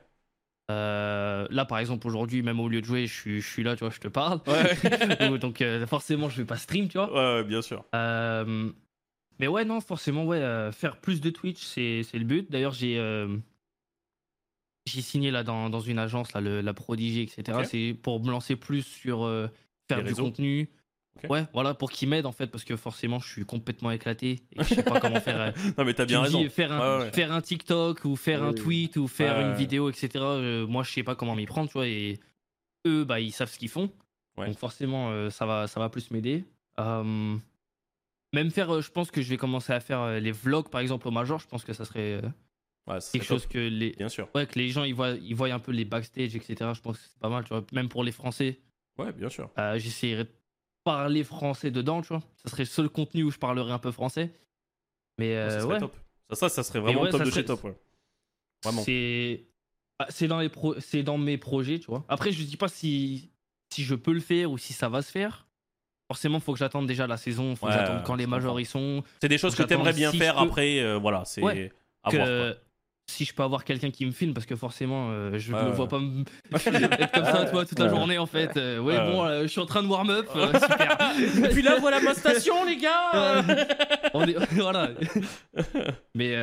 Euh, 0.69 1.47
là, 1.49 1.65
par 1.65 1.79
exemple, 1.79 2.05
aujourd'hui, 2.07 2.41
même 2.43 2.59
au 2.59 2.67
lieu 2.69 2.81
de 2.81 2.85
jouer, 2.85 3.07
je 3.07 3.13
suis, 3.13 3.41
je 3.41 3.47
suis 3.47 3.63
là, 3.63 3.75
tu 3.75 3.83
vois, 3.83 3.89
je 3.89 3.99
te 3.99 4.07
parle. 4.07 4.39
Ouais, 4.47 5.37
donc 5.39 5.61
euh, 5.61 5.85
forcément, 5.87 6.29
je 6.29 6.37
vais 6.37 6.45
pas 6.45 6.57
stream, 6.57 6.87
tu 6.87 6.97
vois. 6.97 7.11
ouais, 7.11 7.41
ouais, 7.41 7.43
bien 7.43 7.61
sûr. 7.61 7.85
Euh, 7.95 8.71
mais 9.39 9.47
ouais, 9.47 9.65
non, 9.65 9.81
forcément, 9.81 10.25
ouais, 10.25 10.69
faire 10.71 10.97
plus 11.01 11.21
de 11.21 11.29
Twitch, 11.29 11.63
c'est 11.63 12.03
le 12.13 12.23
but. 12.25 12.51
D'ailleurs, 12.51 12.73
j'ai 12.73 12.97
j'ai 14.85 15.01
signé 15.01 15.29
là 15.29 15.43
dans, 15.43 15.69
dans 15.69 15.81
une 15.81 15.99
agence, 15.99 16.33
là, 16.33 16.41
le- 16.41 16.61
la 16.61 16.73
Prodigy, 16.73 17.21
etc. 17.21 17.63
C'est 17.65 17.93
pour 18.01 18.23
me 18.23 18.31
lancer 18.31 18.55
plus 18.55 18.81
sur 18.83 19.19
faire 19.87 19.97
Les 19.97 20.03
du 20.03 20.09
réseaux. 20.09 20.23
contenu. 20.25 20.69
Ouais, 21.27 21.45
voilà, 21.53 21.73
pour 21.73 21.91
qu'ils 21.91 22.07
m'aident 22.09 22.25
en 22.25 22.31
fait, 22.31 22.47
parce 22.47 22.63
que 22.63 22.75
forcément, 22.77 23.19
je 23.19 23.27
suis 23.29 23.45
complètement 23.45 23.91
éclaté 23.91 24.39
et 24.51 24.55
que 24.57 24.63
je 24.63 24.75
sais 24.75 24.83
pas 24.83 24.99
comment 24.99 25.19
faire. 25.19 25.39
euh, 25.41 25.51
Non, 25.77 25.85
mais 25.85 25.93
t'as 25.93 26.05
bien 26.05 26.21
raison. 26.21 26.39
dis, 26.41 26.49
faire 26.49 26.71
un, 26.71 26.99
Ouais, 26.99 27.03
ouais. 27.05 27.11
faire 27.11 27.31
un 27.31 27.41
TikTok 27.41 28.05
ou 28.05 28.15
faire 28.15 28.43
un 28.43 28.53
tweet 28.53 28.95
ou 28.97 29.07
faire 29.07 29.39
une 29.41 29.53
vidéo, 29.53 29.89
etc. 29.89 30.09
euh, 30.23 30.67
moi, 30.67 30.83
je 30.83 30.91
sais 30.91 31.03
pas 31.03 31.15
comment 31.15 31.35
m'y 31.35 31.45
prendre, 31.45 31.67
tu 31.67 31.73
vois. 31.73 31.87
Et 31.87 32.19
eux, 32.87 33.03
bah, 33.03 33.19
ils 33.19 33.31
savent 33.31 33.49
ce 33.51 33.57
qu'ils 33.59 33.69
font. 33.69 33.91
Ouais. 34.37 34.45
Donc 34.47 34.57
forcément, 34.57 35.09
euh, 35.11 35.29
ça, 35.29 35.45
va, 35.45 35.67
ça 35.67 35.79
va 35.79 35.89
plus 35.89 36.11
m'aider. 36.11 36.45
Euh, 36.79 37.35
même 38.33 38.51
faire, 38.51 38.73
euh, 38.75 38.81
je 38.81 38.91
pense 38.91 39.11
que 39.11 39.21
je 39.21 39.29
vais 39.29 39.37
commencer 39.37 39.73
à 39.73 39.79
faire 39.79 40.01
euh, 40.01 40.19
les 40.19 40.31
vlogs, 40.31 40.69
par 40.69 40.81
exemple, 40.81 41.07
au 41.07 41.11
Major. 41.11 41.39
Je 41.39 41.47
pense 41.47 41.63
que 41.65 41.73
ça 41.73 41.85
serait 41.85 42.21
euh, 42.23 42.29
Ouais, 42.87 42.97
quelque 43.11 43.23
chose 43.25 43.45
que 43.45 43.57
les, 43.59 43.91
Bien 43.91 44.09
sûr. 44.09 44.27
ouais, 44.33 44.47
que 44.47 44.57
les 44.57 44.69
gens 44.69 44.83
ils 44.83 44.95
voient, 44.95 45.11
ils 45.11 45.35
voient 45.35 45.51
un 45.51 45.59
peu 45.59 45.71
les 45.71 45.85
backstage, 45.85 46.35
etc. 46.35 46.71
Je 46.73 46.81
pense 46.81 46.97
que 46.97 47.03
c'est 47.03 47.19
pas 47.19 47.29
mal, 47.29 47.43
tu 47.43 47.49
vois. 47.49 47.63
Même 47.71 47.87
pour 47.89 48.03
les 48.03 48.11
Français, 48.11 48.59
Ouais, 48.97 49.11
bien 49.13 49.29
sûr. 49.29 49.49
euh, 49.59 49.77
j'essaierai 49.77 50.23
de 50.23 50.29
parler 50.83 51.23
français 51.23 51.71
dedans, 51.71 52.01
tu 52.01 52.09
vois. 52.09 52.21
Ça 52.43 52.49
serait 52.49 52.63
le 52.63 52.67
seul 52.69 52.89
contenu 52.89 53.23
où 53.23 53.31
je 53.31 53.37
parlerai 53.37 53.71
un 53.71 53.79
peu 53.79 53.91
français. 53.91 54.31
Mais 55.17 55.29
Ouais, 55.29 55.35
euh, 55.35 55.49
ça 55.49 55.59
serait 55.61 55.73
ouais, 55.73 55.79
top. 55.79 55.95
Ça, 56.29 56.35
ça, 56.35 56.49
ça 56.49 56.63
serait 56.63 56.79
vraiment 56.79 57.01
ouais, 57.01 57.09
top 57.09 57.19
ça 57.19 57.25
de 57.25 57.29
serait- 57.31 57.41
chez 57.41 57.45
top. 57.45 57.63
Ouais. 57.63 57.75
Vraiment. 58.63 58.81
C'est 58.83 59.45
ah, 59.99 60.07
c'est 60.09 60.27
dans 60.27 60.39
les 60.39 60.49
pro... 60.49 60.79
c'est 60.79 61.03
dans 61.03 61.17
mes 61.17 61.37
projets, 61.37 61.79
tu 61.79 61.87
vois. 61.87 62.05
Après, 62.07 62.31
je 62.31 62.41
dis 62.43 62.57
pas 62.57 62.67
si 62.69 63.29
si 63.73 63.83
je 63.83 63.95
peux 63.95 64.13
le 64.13 64.19
faire 64.21 64.49
ou 64.51 64.57
si 64.57 64.73
ça 64.73 64.89
va 64.89 65.01
se 65.01 65.11
faire. 65.11 65.47
Forcément, 66.07 66.39
faut 66.39 66.53
que 66.53 66.59
j'attende 66.59 66.87
déjà 66.87 67.05
la 67.05 67.17
saison, 67.17 67.55
faut 67.55 67.67
Ouais, 67.67 67.73
que 67.73 67.77
j'attende 67.79 68.03
quand 68.03 68.15
les 68.15 68.25
majors 68.25 68.59
ils 68.59 68.65
sont. 68.65 69.03
C'est 69.21 69.27
des 69.29 69.37
choses 69.37 69.55
que 69.55 69.61
t'aimerais 69.63 69.93
bien 69.93 70.09
si 70.11 70.17
faire 70.17 70.35
peux- 70.35 70.41
après. 70.41 70.79
euh, 70.79 70.97
voilà, 70.97 71.23
c'est 71.25 71.41
que. 71.41 72.57
Si 73.09 73.25
je 73.25 73.33
peux 73.33 73.43
avoir 73.43 73.63
quelqu'un 73.65 73.91
qui 73.91 74.05
me 74.05 74.11
filme 74.11 74.33
parce 74.33 74.45
que 74.45 74.55
forcément 74.55 75.09
euh, 75.11 75.37
je 75.37 75.51
ne 75.53 75.71
vois 75.71 75.87
pas 75.87 75.99
me 75.99 76.23
être 76.53 77.11
comme 77.11 77.25
ça 77.25 77.45
toi 77.45 77.65
toute 77.65 77.79
la 77.79 77.89
journée 77.89 78.17
en 78.17 78.25
fait. 78.25 78.55
Euh, 78.57 78.79
ouais, 78.79 78.97
bon 78.97 79.23
euh, 79.25 79.43
je 79.43 79.47
suis 79.47 79.59
en 79.61 79.65
train 79.65 79.83
de 79.83 79.87
warm 79.87 80.09
up 80.09 80.27
euh, 80.35 80.53
super. 80.59 80.97
Et 81.45 81.49
puis 81.49 81.61
là, 81.61 81.77
voilà 81.79 81.99
ma 82.01 82.13
station, 82.13 82.63
les 82.65 82.77
gars. 82.77 83.43
On 84.13 84.25
est- 84.27 84.37
voilà. 84.53 84.89
Mais 86.15 86.35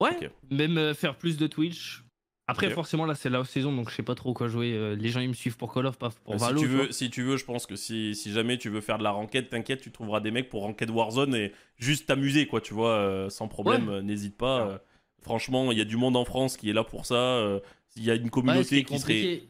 ouais 0.00 0.30
même 0.50 0.94
faire 0.94 1.16
plus 1.16 1.36
de 1.36 1.46
Twitch. 1.46 2.00
Après, 2.46 2.68
forcément, 2.68 3.06
là, 3.06 3.14
c'est 3.14 3.30
la 3.30 3.42
saison, 3.44 3.74
donc 3.74 3.88
je 3.88 3.94
sais 3.94 4.02
pas 4.02 4.14
trop 4.14 4.34
quoi 4.34 4.48
jouer. 4.48 4.94
Les 4.96 5.08
gens, 5.08 5.20
ils 5.20 5.30
me 5.30 5.32
suivent 5.34 5.56
pour 5.56 5.72
Call 5.72 5.86
of, 5.86 5.96
pas 5.96 6.10
pour 6.24 6.34
Euh, 6.34 6.38
si 6.38 6.44
Valo. 6.44 6.60
tu 6.60 6.66
veux, 6.66 6.92
si 6.92 7.08
tu 7.08 7.22
veux, 7.22 7.38
je 7.38 7.44
pense 7.46 7.64
que 7.64 7.74
si, 7.74 8.14
si 8.14 8.32
jamais 8.32 8.58
tu 8.58 8.68
veux 8.68 8.82
faire 8.82 8.98
de 8.98 9.02
la 9.02 9.12
ranked, 9.12 9.48
t'inquiète, 9.48 9.80
tu 9.80 9.90
trouveras 9.90 10.20
des 10.20 10.30
mecs 10.30 10.50
pour 10.50 10.60
ranked 10.60 10.90
Warzone 10.90 11.34
et 11.34 11.52
juste 11.78 12.04
t'amuser, 12.06 12.46
quoi, 12.46 12.60
tu 12.60 12.74
vois, 12.74 13.28
sans 13.30 13.48
problème, 13.48 13.88
Ouais. 13.88 14.02
n'hésite 14.02 14.36
pas. 14.36 14.78
Franchement, 15.24 15.72
il 15.72 15.78
y 15.78 15.80
a 15.80 15.84
du 15.84 15.96
monde 15.96 16.16
en 16.16 16.24
France 16.24 16.56
qui 16.56 16.70
est 16.70 16.72
là 16.72 16.84
pour 16.84 17.06
ça. 17.06 17.14
euh, 17.16 17.58
Il 17.96 18.04
y 18.04 18.10
a 18.10 18.14
une 18.14 18.20
Ouais, 18.22 18.24
ce 18.26 18.28
qui 18.28 18.30
communauté 18.30 18.84
qui 18.84 18.98
serait. 18.98 19.14
compliqué, 19.14 19.48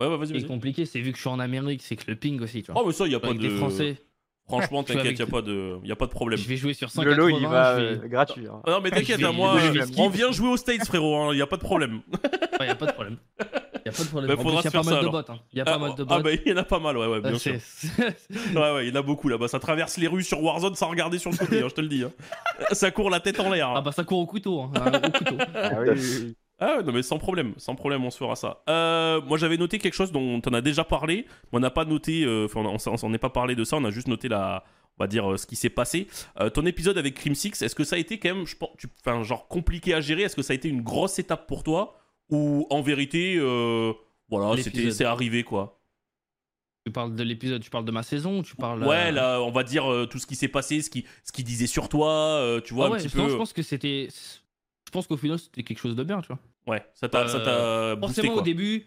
Ouais, 0.00 0.06
ouais, 0.08 0.16
vas-y, 0.18 0.26
ce 0.28 0.32
qui 0.32 0.36
est 0.38 0.40
vas-y. 0.40 0.48
compliqué, 0.48 0.84
c'est 0.86 1.00
vu 1.00 1.10
que 1.12 1.16
je 1.16 1.22
suis 1.22 1.30
en 1.30 1.38
Amérique, 1.40 1.82
c'est 1.82 1.96
que 1.96 2.04
le 2.08 2.16
ping 2.16 2.40
aussi, 2.42 2.62
tu 2.62 2.70
vois. 2.72 2.80
Oh, 2.82 2.86
mais 2.86 2.92
ça, 2.92 3.06
il 3.06 3.12
y 3.12 3.14
a 3.14 3.20
pas 3.20 3.28
Avec 3.28 3.40
de. 3.40 3.48
des 3.48 3.56
Français, 3.56 3.96
Franchement, 4.46 4.82
t'inquiète, 4.84 5.04
il 5.04 5.06
avec- 5.08 5.18
y 5.18 5.22
a 5.22 5.26
pas 5.26 5.42
de, 5.42 5.78
y 5.84 5.90
a 5.92 5.96
pas 5.96 6.06
de 6.06 6.10
problème. 6.12 6.38
je 6.38 6.46
vais 6.46 6.56
jouer 6.56 6.72
sur 6.74 6.88
180. 6.90 7.16
Lolo, 7.16 7.38
il 7.38 7.46
va 7.48 7.78
je 7.78 7.84
euh, 7.84 7.94
vais- 7.96 8.08
gratuit. 8.08 8.46
hein. 8.46 8.60
Ah 8.64 8.70
non, 8.72 8.80
mais 8.80 8.90
t'inquiète, 9.10 9.18
vais- 9.18 9.24
hein, 9.24 9.32
moi, 9.32 9.58
vais 9.58 9.80
on 9.98 10.08
vient 10.08 10.30
jouer 10.32 10.48
aux 10.50 10.56
States, 10.56 10.84
frérot, 10.86 11.32
il 11.32 11.38
y 11.38 11.42
a 11.42 11.46
pas 11.46 11.56
de 11.56 11.62
problème. 11.62 12.02
Ouais, 12.60 12.66
y 12.66 12.70
a 12.70 12.74
pas 12.76 12.86
de 12.86 12.92
problème. 12.92 13.16
Y 13.96 14.02
a 14.02 14.02
pas 14.02 14.04
de 14.04 14.08
problème. 14.08 14.28
Bah, 14.28 14.40
en 14.40 14.42
faudra 14.42 14.60
plus, 14.62 14.64
y 14.64 14.68
a 14.68 14.70
pas 14.70 14.76
mal 14.78 14.84
ça, 14.84 14.90
de 14.94 14.96
alors. 15.08 15.12
bots. 15.12 15.32
hein. 15.32 15.38
Y 15.52 15.60
a 15.60 15.64
pas 15.64 15.72
ah, 15.74 15.78
mal 15.78 15.94
de 15.94 16.04
bots. 16.04 16.14
ah, 16.14 16.20
bah, 16.20 16.30
il 16.32 16.48
y 16.48 16.52
en 16.52 16.56
a 16.56 16.64
pas 16.64 16.78
mal, 16.78 16.96
ouais, 16.98 17.06
ouais, 17.06 17.20
bien 17.20 17.32
Euh, 17.32 17.38
sûr. 17.38 17.54
Ouais, 18.54 18.72
ouais, 18.74 18.86
il 18.86 18.94
y 18.94 18.96
en 18.96 19.00
a 19.00 19.02
beaucoup 19.02 19.28
là-bas. 19.28 19.48
Ça 19.48 19.58
traverse 19.58 19.96
les 19.96 20.06
rues 20.06 20.22
sur 20.24 20.42
Warzone 20.42 20.74
sans 20.74 20.88
regarder 20.88 21.18
sur 21.18 21.30
le 21.30 21.36
côté, 21.36 21.60
hein, 21.62 21.66
je 21.68 21.74
te 21.74 21.80
le 21.80 21.88
dis. 21.88 22.04
hein. 22.04 22.12
Ça 22.72 22.90
court 22.90 23.10
la 23.10 23.20
tête 23.20 23.40
en 23.40 23.50
l'air. 23.50 23.68
hein. 23.70 23.74
ah 23.76 23.80
bah 23.80 23.92
ça 23.92 24.04
court 24.04 24.18
au 24.18 24.26
couteau. 24.26 24.60
Au 24.62 24.68
couteau. 24.68 25.36
Ah 25.54 25.70
oui, 25.80 25.88
oui, 25.94 26.00
oui. 26.24 26.36
Ah 26.58 26.76
ouais, 26.78 26.82
non 26.84 26.92
mais 26.92 27.02
sans 27.02 27.18
problème, 27.18 27.52
sans 27.58 27.74
problème, 27.74 28.02
on 28.06 28.10
se 28.10 28.16
fera 28.16 28.34
ça. 28.34 28.62
Euh, 28.70 29.20
moi 29.20 29.36
j'avais 29.36 29.58
noté 29.58 29.78
quelque 29.78 29.92
chose 29.92 30.10
dont 30.10 30.40
on 30.46 30.52
a 30.54 30.62
déjà 30.62 30.84
parlé, 30.84 31.26
mais 31.52 31.58
on 31.58 31.60
n'a 31.60 31.68
pas 31.70 31.84
noté, 31.84 32.24
euh, 32.24 32.46
enfin 32.46 32.60
on, 32.60 32.76
on 32.92 32.96
s'en 32.96 33.12
est 33.12 33.18
pas 33.18 33.28
parlé 33.28 33.54
de 33.54 33.62
ça, 33.62 33.76
on 33.76 33.84
a 33.84 33.90
juste 33.90 34.08
noté 34.08 34.28
la, 34.28 34.64
on 34.98 35.04
va 35.04 35.06
dire 35.06 35.30
euh, 35.32 35.36
ce 35.36 35.46
qui 35.46 35.54
s'est 35.54 35.68
passé. 35.68 36.06
Euh, 36.40 36.48
ton 36.48 36.64
épisode 36.64 36.96
avec 36.96 37.12
Crim 37.14 37.34
Six, 37.34 37.60
est-ce 37.60 37.74
que 37.74 37.84
ça 37.84 37.96
a 37.96 37.98
été 37.98 38.18
quand 38.18 38.34
même, 38.34 38.46
je 38.46 38.56
pense, 38.56 38.70
tu- 38.78 38.88
enfin 39.04 39.22
genre 39.22 39.48
compliqué 39.48 39.92
à 39.92 40.00
gérer? 40.00 40.22
Est-ce 40.22 40.34
que 40.36 40.40
ça 40.40 40.54
a 40.54 40.56
été 40.56 40.70
une 40.70 40.80
grosse 40.80 41.18
étape 41.18 41.46
pour 41.46 41.62
toi? 41.62 41.98
Ou 42.30 42.66
en 42.70 42.82
vérité, 42.82 43.36
euh, 43.38 43.92
voilà, 44.28 44.60
c'était, 44.62 44.90
c'est 44.90 45.04
arrivé 45.04 45.42
quoi 45.44 45.80
Tu 46.84 46.92
parles 46.92 47.14
de 47.14 47.22
l'épisode, 47.22 47.62
tu 47.62 47.70
parles 47.70 47.84
de 47.84 47.92
ma 47.92 48.02
saison 48.02 48.42
tu 48.42 48.56
parles. 48.56 48.84
Ouais, 48.84 49.08
euh, 49.08 49.10
là, 49.12 49.40
on 49.42 49.50
va 49.50 49.62
dire 49.64 49.90
euh, 49.90 50.06
tout 50.06 50.18
ce 50.18 50.26
qui 50.26 50.36
s'est 50.36 50.48
passé, 50.48 50.82
ce 50.82 50.90
qui, 50.90 51.04
ce 51.24 51.32
qui 51.32 51.42
disait 51.44 51.66
sur 51.66 51.88
toi, 51.88 52.60
tu 52.64 52.74
vois 52.74 52.86
ah 52.86 52.88
un 52.88 52.92
ouais, 52.92 52.98
petit 53.02 53.16
non, 53.16 53.24
peu. 53.24 53.30
je 53.32 53.36
pense 53.36 53.52
que 53.52 53.62
c'était. 53.62 54.08
Je 54.86 54.90
pense 54.92 55.06
qu'au 55.08 55.16
final, 55.16 55.38
c'était 55.38 55.62
quelque 55.64 55.78
chose 55.80 55.96
de 55.96 56.04
bien, 56.04 56.20
tu 56.20 56.28
vois. 56.28 56.38
Ouais, 56.68 56.84
ça 56.94 57.08
t'a, 57.08 57.26
ça 57.28 57.40
t'a 57.40 57.96
boosté 57.96 58.14
Forcément, 58.22 58.32
quoi. 58.34 58.42
au 58.42 58.44
début. 58.44 58.86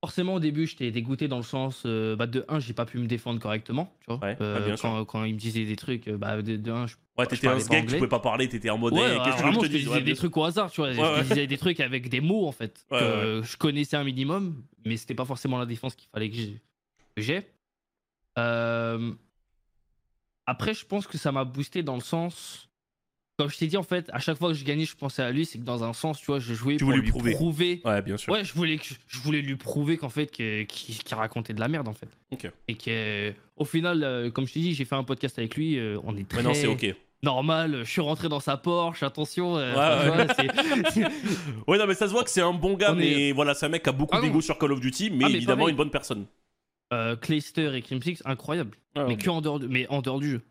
Forcément, 0.00 0.34
au 0.34 0.40
début, 0.40 0.66
j'étais 0.66 0.90
dégoûté 0.90 1.28
dans 1.28 1.38
le 1.38 1.42
sens. 1.42 1.82
euh, 1.86 2.14
bah, 2.14 2.26
de 2.26 2.44
1, 2.48 2.58
j'ai 2.60 2.74
pas 2.74 2.84
pu 2.84 2.98
me 2.98 3.06
défendre 3.06 3.40
correctement. 3.40 3.92
Tu 4.00 4.06
vois. 4.12 4.18
Ouais, 4.22 4.36
Euh, 4.40 4.60
bien 4.64 4.76
sûr. 4.76 4.88
quand, 4.90 5.04
quand 5.06 5.24
ils 5.24 5.34
me 5.34 5.38
disaient 5.38 5.64
des 5.64 5.76
trucs, 5.76 6.08
euh, 6.08 6.16
bah, 6.18 6.40
de, 6.42 6.56
de 6.56 6.70
1, 6.70 6.86
je. 6.86 6.96
Ouais, 7.16 7.24
je 7.26 7.30
t'étais 7.30 7.46
un 7.46 7.60
skate, 7.60 7.86
tu 7.86 7.94
pouvais 7.96 8.08
pas 8.08 8.18
parler, 8.18 8.48
t'étais 8.48 8.70
en 8.70 8.78
mode, 8.78 8.92
Ouais, 8.94 9.02
hey, 9.02 9.18
qu'est-ce 9.24 9.36
que 9.42 9.78
je 9.78 9.84
te 9.84 9.88
Ouais, 9.90 10.02
des 10.02 10.14
trucs 10.16 10.36
au 10.36 10.44
hasard, 10.44 10.70
tu 10.70 10.80
vois. 10.80 10.90
Ouais, 10.90 11.22
je 11.22 11.28
disais 11.28 11.46
des 11.46 11.58
trucs 11.58 11.78
avec 11.80 12.08
des 12.08 12.20
mots, 12.20 12.46
en 12.48 12.52
fait, 12.52 12.84
que 12.90 13.40
je 13.44 13.56
connaissais 13.56 13.96
un 13.96 14.04
minimum, 14.04 14.62
mais 14.84 14.96
c'était 14.96 15.14
pas 15.14 15.24
forcément 15.24 15.58
la 15.58 15.66
défense 15.66 15.94
qu'il 15.94 16.08
fallait 16.12 16.28
que 16.30 16.36
j'ai-. 17.16 17.46
Euh, 18.38 19.12
Après, 20.46 20.74
je 20.74 20.84
pense 20.84 21.06
que 21.06 21.16
ça 21.16 21.32
m'a 21.32 21.44
boosté 21.44 21.82
dans 21.82 21.94
le 21.94 22.00
sens. 22.02 22.68
Comme 23.38 23.48
je 23.50 23.56
t'ai 23.58 23.66
dit, 23.66 23.76
en 23.76 23.82
fait, 23.82 24.10
à 24.12 24.18
chaque 24.20 24.36
fois 24.38 24.48
que 24.50 24.54
je 24.54 24.64
gagnais, 24.64 24.84
je 24.84 24.94
pensais 24.94 25.22
à 25.22 25.30
lui. 25.32 25.44
C'est 25.46 25.58
que 25.58 25.64
dans 25.64 25.82
un 25.82 25.92
sens, 25.92 26.20
tu 26.20 26.26
vois, 26.26 26.38
je 26.38 26.52
jouais 26.54 26.76
Tu 26.76 26.84
pour 26.84 26.92
lui 26.92 27.00
lui 27.00 27.10
prouver. 27.10 27.32
prouver. 27.34 27.80
Ouais, 27.84 28.02
bien 28.02 28.16
sûr. 28.16 28.32
Ouais, 28.32 28.44
je 28.44 28.52
voulais, 28.52 28.76
que- 28.78 28.84
je 29.08 29.18
voulais 29.20 29.40
lui 29.40 29.56
prouver 29.56 29.96
qu'en 29.96 30.08
fait, 30.10 30.26
qu'il 30.30 30.66
qu'il 30.66 31.14
racontait 31.16 31.52
de 31.54 31.60
la 31.60 31.66
merde, 31.68 31.88
en 31.88 31.94
fait. 31.94 32.08
Ok. 32.30 32.48
Et 32.68 32.74
que, 32.76 33.32
au 33.56 33.64
final, 33.64 34.04
euh, 34.04 34.30
comme 34.30 34.46
je 34.46 34.52
t'ai 34.52 34.60
dit, 34.60 34.74
j'ai 34.74 34.84
fait 34.84 34.94
un 34.94 35.02
podcast 35.04 35.38
avec 35.38 35.56
lui. 35.56 35.78
euh, 35.78 35.98
on 36.04 36.16
est 36.16 36.28
très 36.28 36.42
Maintenant 36.42 36.54
c'est 36.54 36.66
ok. 36.66 36.94
Normal. 37.24 37.80
Je 37.84 37.90
suis 37.90 38.00
rentré 38.00 38.28
dans 38.28 38.38
sa 38.40 38.56
Porsche, 38.56 39.02
attention. 39.02 39.56
euh, 39.56 39.74
Ouais, 39.74 40.14
enfin, 40.14 40.24
vois, 40.24 40.34
c'est- 40.92 41.02
Ouais, 41.66 41.78
non, 41.78 41.86
mais 41.88 41.94
ça 41.94 42.06
se 42.06 42.12
voit 42.12 42.22
que 42.22 42.30
c'est 42.30 42.40
un 42.42 42.52
bon 42.52 42.74
gars, 42.74 42.92
On 42.92 42.96
mais 42.96 43.32
voilà, 43.32 43.54
c'est 43.54 43.66
un 43.66 43.70
mec 43.70 43.82
qui 43.82 43.88
a 43.88 43.92
beaucoup 43.92 44.16
Ah 44.16 44.20
d'ego 44.20 44.40
sur 44.40 44.56
Call 44.58 44.72
of 44.72 44.80
Duty, 44.80 45.10
mais 45.10 45.24
Ah, 45.24 45.28
mais 45.28 45.34
évidemment 45.36 45.58
pareil. 45.62 45.72
une 45.72 45.76
bonne 45.76 45.90
personne. 45.90 46.26
euh, 46.92 47.16
Clayster 47.16 47.74
et 47.74 47.82
Crimsix, 47.82 48.22
incroyable. 48.24 48.76
mais 48.94 49.16
que 49.16 49.28
en 49.30 49.40
dehors, 49.40 49.58
du- 49.58 49.66
mais 49.68 49.88
en 49.88 50.00
dehors 50.02 50.20
du 50.20 50.30
jeu. 50.30 50.42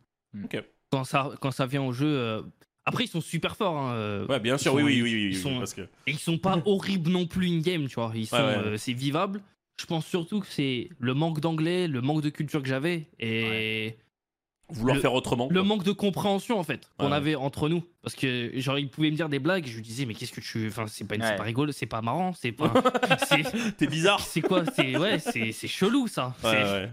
Ok. 0.44 0.62
Quand 0.92 1.04
ça, 1.06 1.32
quand 1.40 1.52
ça 1.52 1.66
vient 1.66 1.84
au 1.84 1.94
jeu. 1.94 2.08
euh, 2.08 2.42
Après, 2.86 3.06
ils 3.06 3.08
sont 3.08 3.22
super 3.22 3.56
forts. 3.56 3.78
Hein, 3.78 3.94
euh, 3.94 4.28
Ouais, 4.28 4.42
bien 4.42 4.58
sûr, 4.58 4.74
ils 4.74 4.76
oui, 4.76 4.82
sont- 4.82 4.88
oui, 4.88 5.02
oui, 5.04 5.14
oui, 5.14 5.22
ils 5.32 5.36
oui, 5.36 5.42
sont- 5.42 5.58
parce 5.60 5.74
que... 5.74 5.82
Et 6.06 6.12
ils 6.12 6.18
sont 6.20 6.38
pas 6.38 6.58
horribles 6.66 7.10
non 7.10 7.26
plus 7.26 7.48
in-game, 7.48 7.88
tu 7.88 7.96
vois. 7.96 8.12
Ils 8.14 8.28
sont, 8.28 8.36
Ouais, 8.36 8.42
ouais. 8.42 8.58
euh, 8.58 8.78
c'est 8.78 8.92
vivable. 8.92 9.40
Je 9.80 9.86
pense 9.86 10.06
surtout 10.06 10.42
que 10.42 10.48
c'est 10.48 10.90
le 11.00 11.14
manque 11.14 11.40
d'anglais, 11.40 11.88
le 11.88 12.02
manque 12.02 12.22
de 12.22 12.30
culture 12.30 12.62
que 12.62 12.68
j'avais 12.68 13.08
et 13.20 13.96
Vouloir 14.70 14.96
Le- 14.96 15.02
faire 15.02 15.14
autrement. 15.14 15.48
le 15.50 15.60
quoi. 15.60 15.64
manque 15.64 15.84
de 15.84 15.92
compréhension 15.92 16.58
en 16.58 16.64
fait 16.64 16.90
qu'on 16.98 17.08
Ouais. 17.12 17.16
avait 17.18 17.36
entre 17.36 17.70
nous. 17.70 17.84
Parce 18.02 18.16
que 18.16 18.52
genre 18.60 18.80
ils 18.80 18.90
pouvaient 18.90 19.12
me 19.12 19.16
dire 19.16 19.30
des 19.30 19.40
blagues, 19.40 19.66
je 19.68 19.76
lui 19.76 19.82
disais 19.84 20.06
mais 20.06 20.14
qu'est-ce 20.16 20.32
que 20.32 20.42
tu, 20.42 20.68
enfin 20.68 20.88
c'est 20.88 21.06
pas, 21.06 21.16
Ouais. 21.16 21.36
pas 21.36 21.44
rigolo, 21.44 21.72
c'est 21.72 21.86
pas 21.86 22.02
marrant, 22.02 22.34
c'est 22.34 22.52
pas, 22.54 22.72
T'es 23.78 23.88
bizarre. 23.88 24.20
c'est 24.22 24.42
quoi, 24.42 24.64
c'est 24.74 24.98
ouais, 24.98 25.20
c'est, 25.20 25.52
c'est 25.52 25.68
chelou 25.68 26.08
ça. 26.08 26.34
Ouais. 26.44 26.90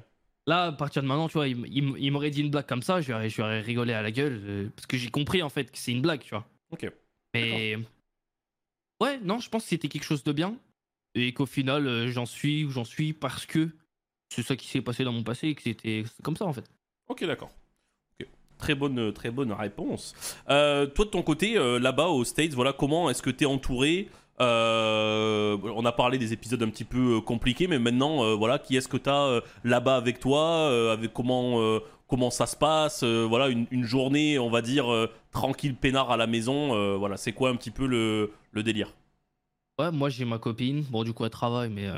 Là, 0.46 0.64
à 0.64 0.72
partir 0.72 1.02
de 1.02 1.06
maintenant, 1.06 1.28
tu 1.28 1.34
vois, 1.34 1.46
il, 1.48 1.64
il 1.68 1.94
il 1.98 2.10
m'aurait 2.10 2.30
dit 2.30 2.40
une 2.40 2.50
blague 2.50 2.66
comme 2.66 2.82
ça, 2.82 3.00
je 3.00 3.06
lui 3.06 3.12
aurais, 3.14 3.28
je 3.30 3.36
lui 3.36 3.42
aurais 3.42 3.60
rigolé 3.60 3.92
à 3.92 4.02
la 4.02 4.10
gueule 4.10 4.40
euh, 4.44 4.68
parce 4.74 4.86
que 4.86 4.96
j'ai 4.96 5.08
compris 5.10 5.42
en 5.42 5.48
fait 5.48 5.70
que 5.70 5.78
c'est 5.78 5.92
une 5.92 6.02
blague, 6.02 6.20
tu 6.20 6.30
vois. 6.30 6.46
Ok. 6.72 6.90
Mais 7.34 7.76
ouais, 9.00 9.18
non, 9.22 9.38
je 9.38 9.48
pense 9.48 9.62
que 9.64 9.68
c'était 9.68 9.88
quelque 9.88 10.04
chose 10.04 10.24
de 10.24 10.32
bien 10.32 10.56
et 11.14 11.32
qu'au 11.32 11.46
final, 11.46 11.86
euh, 11.86 12.10
j'en 12.10 12.26
suis 12.26 12.64
où 12.64 12.70
j'en 12.70 12.84
suis 12.84 13.12
parce 13.12 13.46
que 13.46 13.68
c'est 14.34 14.42
ça 14.42 14.56
qui 14.56 14.66
s'est 14.66 14.80
passé 14.82 15.04
dans 15.04 15.12
mon 15.12 15.22
passé 15.22 15.48
et 15.48 15.54
que 15.54 15.62
c'était 15.62 16.04
comme 16.22 16.36
ça 16.36 16.46
en 16.46 16.52
fait. 16.52 16.64
Ok, 17.08 17.24
d'accord. 17.24 17.50
Très 18.60 18.74
bonne, 18.74 19.12
très 19.12 19.30
bonne 19.30 19.52
réponse. 19.52 20.14
Euh, 20.50 20.86
toi, 20.86 21.04
de 21.06 21.10
ton 21.10 21.22
côté, 21.22 21.56
euh, 21.56 21.78
là-bas 21.78 22.08
aux 22.08 22.24
States, 22.24 22.52
voilà, 22.52 22.72
comment 22.72 23.08
est-ce 23.10 23.22
que 23.22 23.30
t'es 23.30 23.46
entouré? 23.46 24.08
Euh, 24.40 25.56
On 25.76 25.84
a 25.84 25.92
parlé 25.92 26.18
des 26.18 26.32
épisodes 26.32 26.62
un 26.62 26.68
petit 26.70 26.84
peu 26.84 27.20
compliqués, 27.20 27.66
mais 27.66 27.78
maintenant, 27.78 28.36
voilà, 28.36 28.58
qui 28.58 28.76
est-ce 28.76 28.88
que 28.88 28.96
t'as 28.96 29.24
euh, 29.26 29.40
là-bas 29.64 29.96
avec 29.96 30.20
toi? 30.20 30.68
Avec 30.92 31.12
comment, 31.12 31.78
comment 32.06 32.30
ça 32.30 32.46
se 32.46 32.56
passe? 32.56 33.02
Voilà, 33.04 33.48
une, 33.48 33.66
une 33.70 33.84
journée, 33.84 34.38
on 34.38 34.50
va 34.50 34.62
dire 34.62 34.86
tranquille, 35.32 35.74
peinard 35.74 36.10
à 36.10 36.16
la 36.16 36.26
maison. 36.26 36.96
voilà, 36.98 37.16
c'est 37.16 37.32
quoi 37.32 37.50
un 37.50 37.56
petit 37.56 37.70
peu 37.70 37.86
le, 37.86 38.32
le 38.52 38.62
délire? 38.62 38.92
Ouais, 39.78 39.90
moi 39.90 40.10
j'ai 40.10 40.26
ma 40.26 40.38
copine, 40.38 40.82
bon 40.90 41.04
du 41.04 41.14
coup 41.14 41.24
elle 41.24 41.30
travaille, 41.30 41.70
mais 41.70 41.88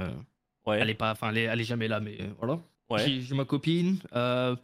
Ouais. 0.67 0.79
elle 0.81 0.91
est 0.91 0.95
pas, 0.95 1.15
elle, 1.23 1.39
est- 1.39 1.43
elle 1.43 1.61
est 1.61 1.65
jamais 1.65 1.89
là, 1.89 1.99
mais 1.99 2.17
voilà. 2.39 2.61
ouais. 2.91 3.05
J'ai 3.05 3.21
j'ai 3.21 3.35
ma 3.35 3.45
copine. 3.45 3.97
euh, 4.15 4.55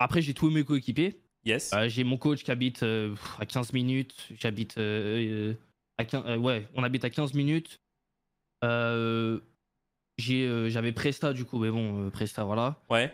Après 0.00 0.22
j'ai 0.22 0.34
tous 0.34 0.50
mes 0.50 0.64
coéquipiers. 0.64 1.20
Yes. 1.44 1.72
Euh, 1.72 1.88
j'ai 1.88 2.04
mon 2.04 2.16
coach 2.16 2.42
qui 2.42 2.50
habite 2.50 2.82
euh, 2.82 3.14
à 3.38 3.46
15 3.46 3.72
minutes. 3.72 4.14
J'habite 4.38 4.76
euh, 4.78 5.54
à 5.98 6.04
15, 6.04 6.38
ouais, 6.38 6.66
on 6.74 6.82
habite 6.82 7.04
à 7.04 7.10
15 7.10 7.34
minutes. 7.34 7.80
J'avais 10.18 10.92
Presta 10.92 11.32
du 11.32 11.44
coup, 11.44 11.58
mais 11.58 11.70
bon, 11.70 12.10
Presta 12.10 12.44
voilà. 12.44 12.82
Ouais. 12.88 13.12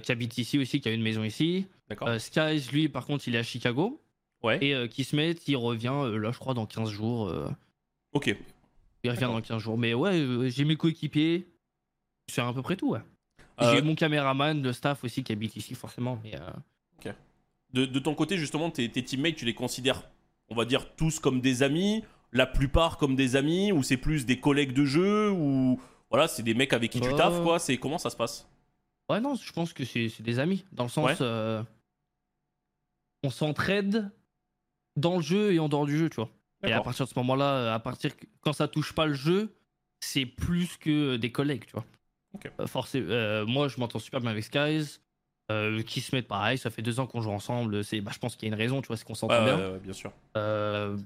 Qui 0.00 0.12
habite 0.12 0.36
ici 0.38 0.58
aussi, 0.58 0.80
qui 0.80 0.88
a 0.88 0.92
une 0.92 1.02
maison 1.02 1.24
ici. 1.24 1.66
D'accord. 1.88 2.20
Skies, 2.20 2.68
lui, 2.72 2.88
par 2.88 3.06
contre, 3.06 3.28
il 3.28 3.34
est 3.36 3.38
à 3.38 3.42
Chicago. 3.44 4.02
Ouais. 4.42 4.58
Et 4.60 4.74
euh, 4.74 4.88
Kismet, 4.88 5.36
il 5.46 5.56
revient 5.56 5.94
là, 6.12 6.30
je 6.32 6.38
crois, 6.38 6.54
dans 6.54 6.66
15 6.66 6.90
jours. 6.90 7.32
Ok. 8.12 8.34
il 9.04 9.10
revient 9.10 9.22
dans 9.22 9.40
15 9.40 9.62
jours. 9.62 9.78
Mais 9.78 9.94
ouais, 9.94 10.50
j'ai 10.50 10.64
mes 10.64 10.76
coéquipiers. 10.76 11.48
C'est 12.28 12.40
à 12.40 12.52
peu 12.52 12.62
près 12.62 12.74
tout, 12.76 12.90
ouais. 12.90 13.00
Euh, 13.60 13.74
J'ai 13.74 13.82
mon 13.82 13.94
caméraman, 13.94 14.62
le 14.62 14.72
staff 14.72 15.02
aussi 15.04 15.24
qui 15.24 15.32
habite 15.32 15.56
ici, 15.56 15.74
forcément. 15.74 16.18
Mais 16.22 16.34
euh, 16.36 17.12
De, 17.72 17.84
de 17.84 17.98
ton 17.98 18.14
côté, 18.14 18.38
justement, 18.38 18.70
tes, 18.70 18.88
tes 18.90 19.02
teammates, 19.02 19.36
tu 19.36 19.44
les 19.44 19.54
considères, 19.54 20.02
on 20.48 20.54
va 20.54 20.64
dire, 20.64 20.94
tous 20.94 21.18
comme 21.18 21.40
des 21.40 21.62
amis, 21.62 22.04
la 22.32 22.46
plupart 22.46 22.96
comme 22.96 23.16
des 23.16 23.34
amis, 23.36 23.72
ou 23.72 23.82
c'est 23.82 23.96
plus 23.96 24.24
des 24.24 24.38
collègues 24.40 24.72
de 24.72 24.84
jeu, 24.84 25.30
ou 25.30 25.80
voilà, 26.10 26.28
c'est 26.28 26.42
des 26.42 26.54
mecs 26.54 26.72
avec 26.72 26.92
qui 26.92 27.00
tu 27.00 27.08
Euh. 27.08 27.16
taffes, 27.16 27.42
quoi. 27.42 27.58
C'est 27.58 27.76
comment 27.76 27.98
ça 27.98 28.10
se 28.10 28.16
passe? 28.16 28.48
Ouais, 29.10 29.20
non, 29.20 29.34
je 29.34 29.52
pense 29.52 29.72
que 29.72 29.84
c'est 29.84 30.10
des 30.20 30.38
amis. 30.38 30.64
Dans 30.72 30.84
le 30.84 30.88
sens. 30.90 31.06
Ouais. 31.06 31.16
euh, 31.20 31.62
on 33.22 33.30
s'entraide 33.30 34.10
dans 34.96 35.16
le 35.16 35.22
jeu 35.22 35.52
et 35.52 35.58
en 35.58 35.68
dehors 35.68 35.86
du 35.86 35.98
jeu, 35.98 36.08
tu 36.08 36.16
vois. 36.16 36.30
Et 36.66 36.72
à 36.72 36.80
partir 36.80 37.04
de 37.06 37.10
ce 37.10 37.18
moment-là, 37.18 37.44
euh, 37.56 37.74
à 37.74 37.78
partir 37.78 38.12
quand 38.40 38.52
ça 38.52 38.66
touche 38.68 38.92
pas 38.94 39.06
le 39.06 39.14
jeu, 39.14 39.54
c'est 40.00 40.26
plus 40.26 40.76
que 40.78 41.16
des 41.16 41.30
collègues, 41.30 41.64
tu 41.66 41.72
vois. 41.72 41.84
Euh, 42.60 42.66
forcé- 42.66 43.02
euh, 43.02 43.46
moi, 43.46 43.68
je 43.68 43.78
m'entends 43.80 43.98
super 43.98 44.20
bien 44.20 44.30
avec 44.30 44.44
Skies. 44.44 44.98
Euh, 45.52 45.80
qui 45.84 46.00
se 46.00 46.12
mettent 46.12 46.26
pareil, 46.26 46.58
ça 46.58 46.70
fait 46.70 46.82
deux 46.82 46.98
ans 46.98 47.06
qu'on 47.06 47.20
joue 47.20 47.30
ensemble. 47.30 47.84
C'est, 47.84 48.00
bah, 48.00 48.10
je 48.12 48.18
pense 48.18 48.34
qu'il 48.34 48.48
y 48.48 48.50
a 48.50 48.54
une 48.54 48.60
raison, 48.60 48.80
tu 48.82 48.88
vois, 48.88 48.96
c'est 48.96 49.04
qu'on 49.04 49.14
s'entend 49.14 49.38
Ouais, 49.38 49.44
bien. 49.44 49.56
ouais, 49.56 49.70
ouais, 49.74 49.78
bien 49.78 49.92
sûr. 49.92 50.10
Euh, 50.36 50.96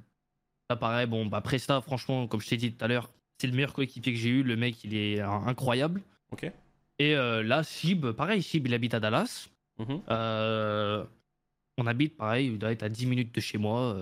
ça 0.70 0.76
pareil, 0.76 1.06
bon, 1.06 1.26
bah 1.26 1.42
Presta, 1.42 1.82
franchement, 1.82 2.26
comme 2.26 2.40
je 2.40 2.48
t'ai 2.48 2.56
dit 2.56 2.72
tout 2.72 2.82
à 2.82 2.88
l'heure, 2.88 3.10
c'est 3.38 3.48
le 3.48 3.52
meilleur 3.52 3.74
coéquipier 3.74 4.14
que 4.14 4.18
j'ai 4.18 4.30
eu. 4.30 4.42
Le 4.42 4.56
mec, 4.56 4.82
il 4.82 4.96
est 4.96 5.20
incroyable. 5.20 6.00
Ok. 6.32 6.50
Et 6.98 7.14
euh, 7.16 7.42
là, 7.42 7.62
Sib, 7.64 8.12
pareil, 8.12 8.42
Sib, 8.42 8.66
il 8.66 8.72
habite 8.72 8.94
à 8.94 9.00
Dallas. 9.00 9.50
Mhm. 9.78 10.00
Euh, 10.08 11.04
on 11.76 11.86
habite, 11.86 12.16
pareil, 12.16 12.46
il 12.46 12.58
doit 12.58 12.72
être 12.72 12.82
à 12.82 12.88
10 12.88 13.04
minutes 13.04 13.34
de 13.34 13.40
chez 13.42 13.58
moi. 13.58 13.94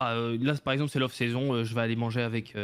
Ah, 0.00 0.16
là, 0.16 0.54
par 0.64 0.72
exemple, 0.72 0.90
c'est 0.90 0.98
l'off-saison. 0.98 1.62
je 1.62 1.74
vais 1.76 1.80
aller 1.80 1.94
manger 1.96 2.22
avec, 2.22 2.54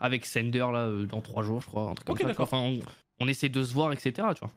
avec 0.00 0.26
Sender 0.26 0.66
là, 0.72 0.90
dans 1.08 1.20
3 1.20 1.44
jours, 1.44 1.60
je 1.60 1.66
crois. 1.68 1.90
Un 1.90 1.94
truc 1.94 2.08
comme 2.08 2.34
ça. 2.34 2.42
Enfin, 2.42 2.58
on, 2.58 2.80
on 3.20 3.28
essaie 3.28 3.48
de 3.48 3.62
se 3.62 3.72
voir, 3.72 3.92
etc. 3.92 4.12
Tu 4.34 4.40
vois. 4.40 4.50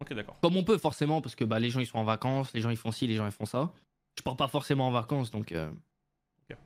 Ok, 0.00 0.12
d'accord. 0.14 0.36
Comme 0.42 0.56
on 0.56 0.64
peut, 0.64 0.78
forcément, 0.78 1.20
parce 1.20 1.34
que 1.34 1.44
bah, 1.44 1.58
les 1.58 1.70
gens 1.70 1.80
ils 1.80 1.86
sont 1.86 1.98
en 1.98 2.04
vacances, 2.04 2.52
les 2.52 2.60
gens 2.60 2.70
ils 2.70 2.76
font 2.76 2.92
ci, 2.92 3.06
les 3.06 3.14
gens 3.16 3.26
ils 3.26 3.32
font 3.32 3.46
ça. 3.46 3.72
Je 4.16 4.22
pars 4.22 4.36
pas 4.36 4.48
forcément 4.48 4.88
en 4.88 4.90
vacances, 4.92 5.30
donc. 5.30 5.52
euh, 5.52 5.70
Ok. 6.50 6.56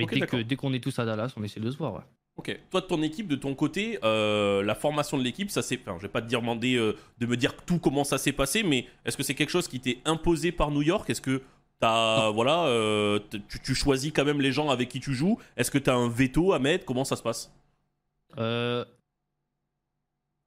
Mais 0.00 0.06
dès, 0.06 0.20
que, 0.26 0.36
dès 0.42 0.56
qu'on 0.56 0.72
est 0.72 0.80
tous 0.82 0.98
à 0.98 1.04
Dallas, 1.04 1.34
on 1.36 1.42
essaie 1.42 1.60
de 1.60 1.70
se 1.70 1.76
voir. 1.76 1.92
Ouais. 1.94 2.00
Ok. 2.36 2.58
Toi, 2.70 2.80
de 2.80 2.86
ton 2.86 3.02
équipe, 3.02 3.28
de 3.28 3.36
ton 3.36 3.54
côté, 3.54 3.98
euh, 4.02 4.62
la 4.62 4.74
formation 4.74 5.18
de 5.18 5.22
l'équipe, 5.22 5.50
ça 5.50 5.60
s'est. 5.60 5.78
Enfin, 5.82 5.96
je 5.98 6.02
vais 6.02 6.08
pas 6.08 6.22
te 6.22 6.26
dire 6.26 6.40
demander 6.40 6.76
euh, 6.76 6.96
de 7.18 7.26
me 7.26 7.36
dire 7.36 7.54
tout 7.66 7.78
comment 7.78 8.04
ça 8.04 8.16
s'est 8.16 8.32
passé, 8.32 8.62
mais 8.62 8.86
est-ce 9.04 9.16
que 9.18 9.22
c'est 9.22 9.34
quelque 9.34 9.50
chose 9.50 9.68
qui 9.68 9.78
t'est 9.80 9.98
imposé 10.06 10.52
par 10.52 10.70
New 10.70 10.80
York? 10.80 11.10
Est-ce 11.10 11.20
que 11.20 11.42
t'as 11.80 12.30
voilà, 12.30 12.64
euh, 12.64 13.18
tu, 13.48 13.60
tu 13.60 13.74
choisis 13.74 14.10
quand 14.14 14.24
même 14.24 14.40
les 14.40 14.52
gens 14.52 14.70
avec 14.70 14.88
qui 14.88 15.00
tu 15.00 15.12
joues? 15.14 15.38
Est-ce 15.58 15.70
que 15.70 15.76
t'as 15.78 15.94
un 15.94 16.08
veto 16.08 16.54
à 16.54 16.58
mettre? 16.58 16.86
Comment 16.86 17.04
ça 17.04 17.16
se 17.16 17.22
passe? 17.22 17.52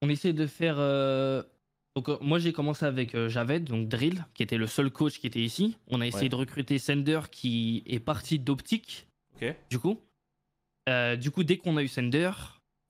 On 0.03 0.09
essaie 0.09 0.33
de 0.33 0.45
faire. 0.48 0.75
euh, 0.77 1.41
Donc, 1.95 2.09
euh, 2.09 2.17
moi, 2.22 2.40
j'ai 2.40 2.51
commencé 2.53 2.85
avec 2.85 3.15
euh, 3.15 3.30
Javed, 3.30 3.64
donc 3.65 3.88
Drill, 3.88 4.25
qui 4.33 4.43
était 4.43 4.57
le 4.57 4.67
seul 4.67 4.90
coach 4.91 5.19
qui 5.19 5.27
était 5.27 5.40
ici. 5.41 5.77
On 5.88 6.01
a 6.01 6.07
essayé 6.07 6.23
Ouais. 6.23 6.30
de 6.30 6.35
recruter 6.35 6.77
Sender, 6.80 7.22
qui 7.32 7.83
est 7.85 7.99
parti 7.99 8.38
d'Optique, 8.40 9.07
Ok. 9.35 9.56
du 9.69 9.80
coup. 9.80 9.99
Du 11.22 11.32
coup, 11.32 11.43
dès 11.45 11.57
qu'on 11.57 11.77
a 11.77 11.83
eu 11.83 11.88
Sender, 11.88 12.32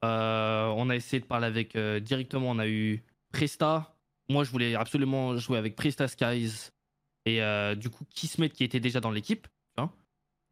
on 0.01 0.89
a 0.89 0.95
essayé 0.95 1.19
de 1.19 1.25
parler 1.27 1.45
avec. 1.47 1.77
directement, 1.77 2.49
on 2.49 2.57
a 2.59 2.67
eu 2.67 3.03
Presta. 3.31 3.95
Moi, 4.29 4.43
je 4.45 4.51
voulais 4.51 4.73
absolument 4.73 5.37
jouer 5.37 5.57
avec 5.59 5.75
Presta 5.75 6.07
Skies. 6.07 6.69
Et 7.25 7.39
du 7.77 7.89
coup, 7.91 8.05
Kismet, 8.09 8.49
qui 8.49 8.63
était 8.63 8.79
déjà 8.79 8.99
dans 8.99 9.11
l'équipe. 9.11 9.47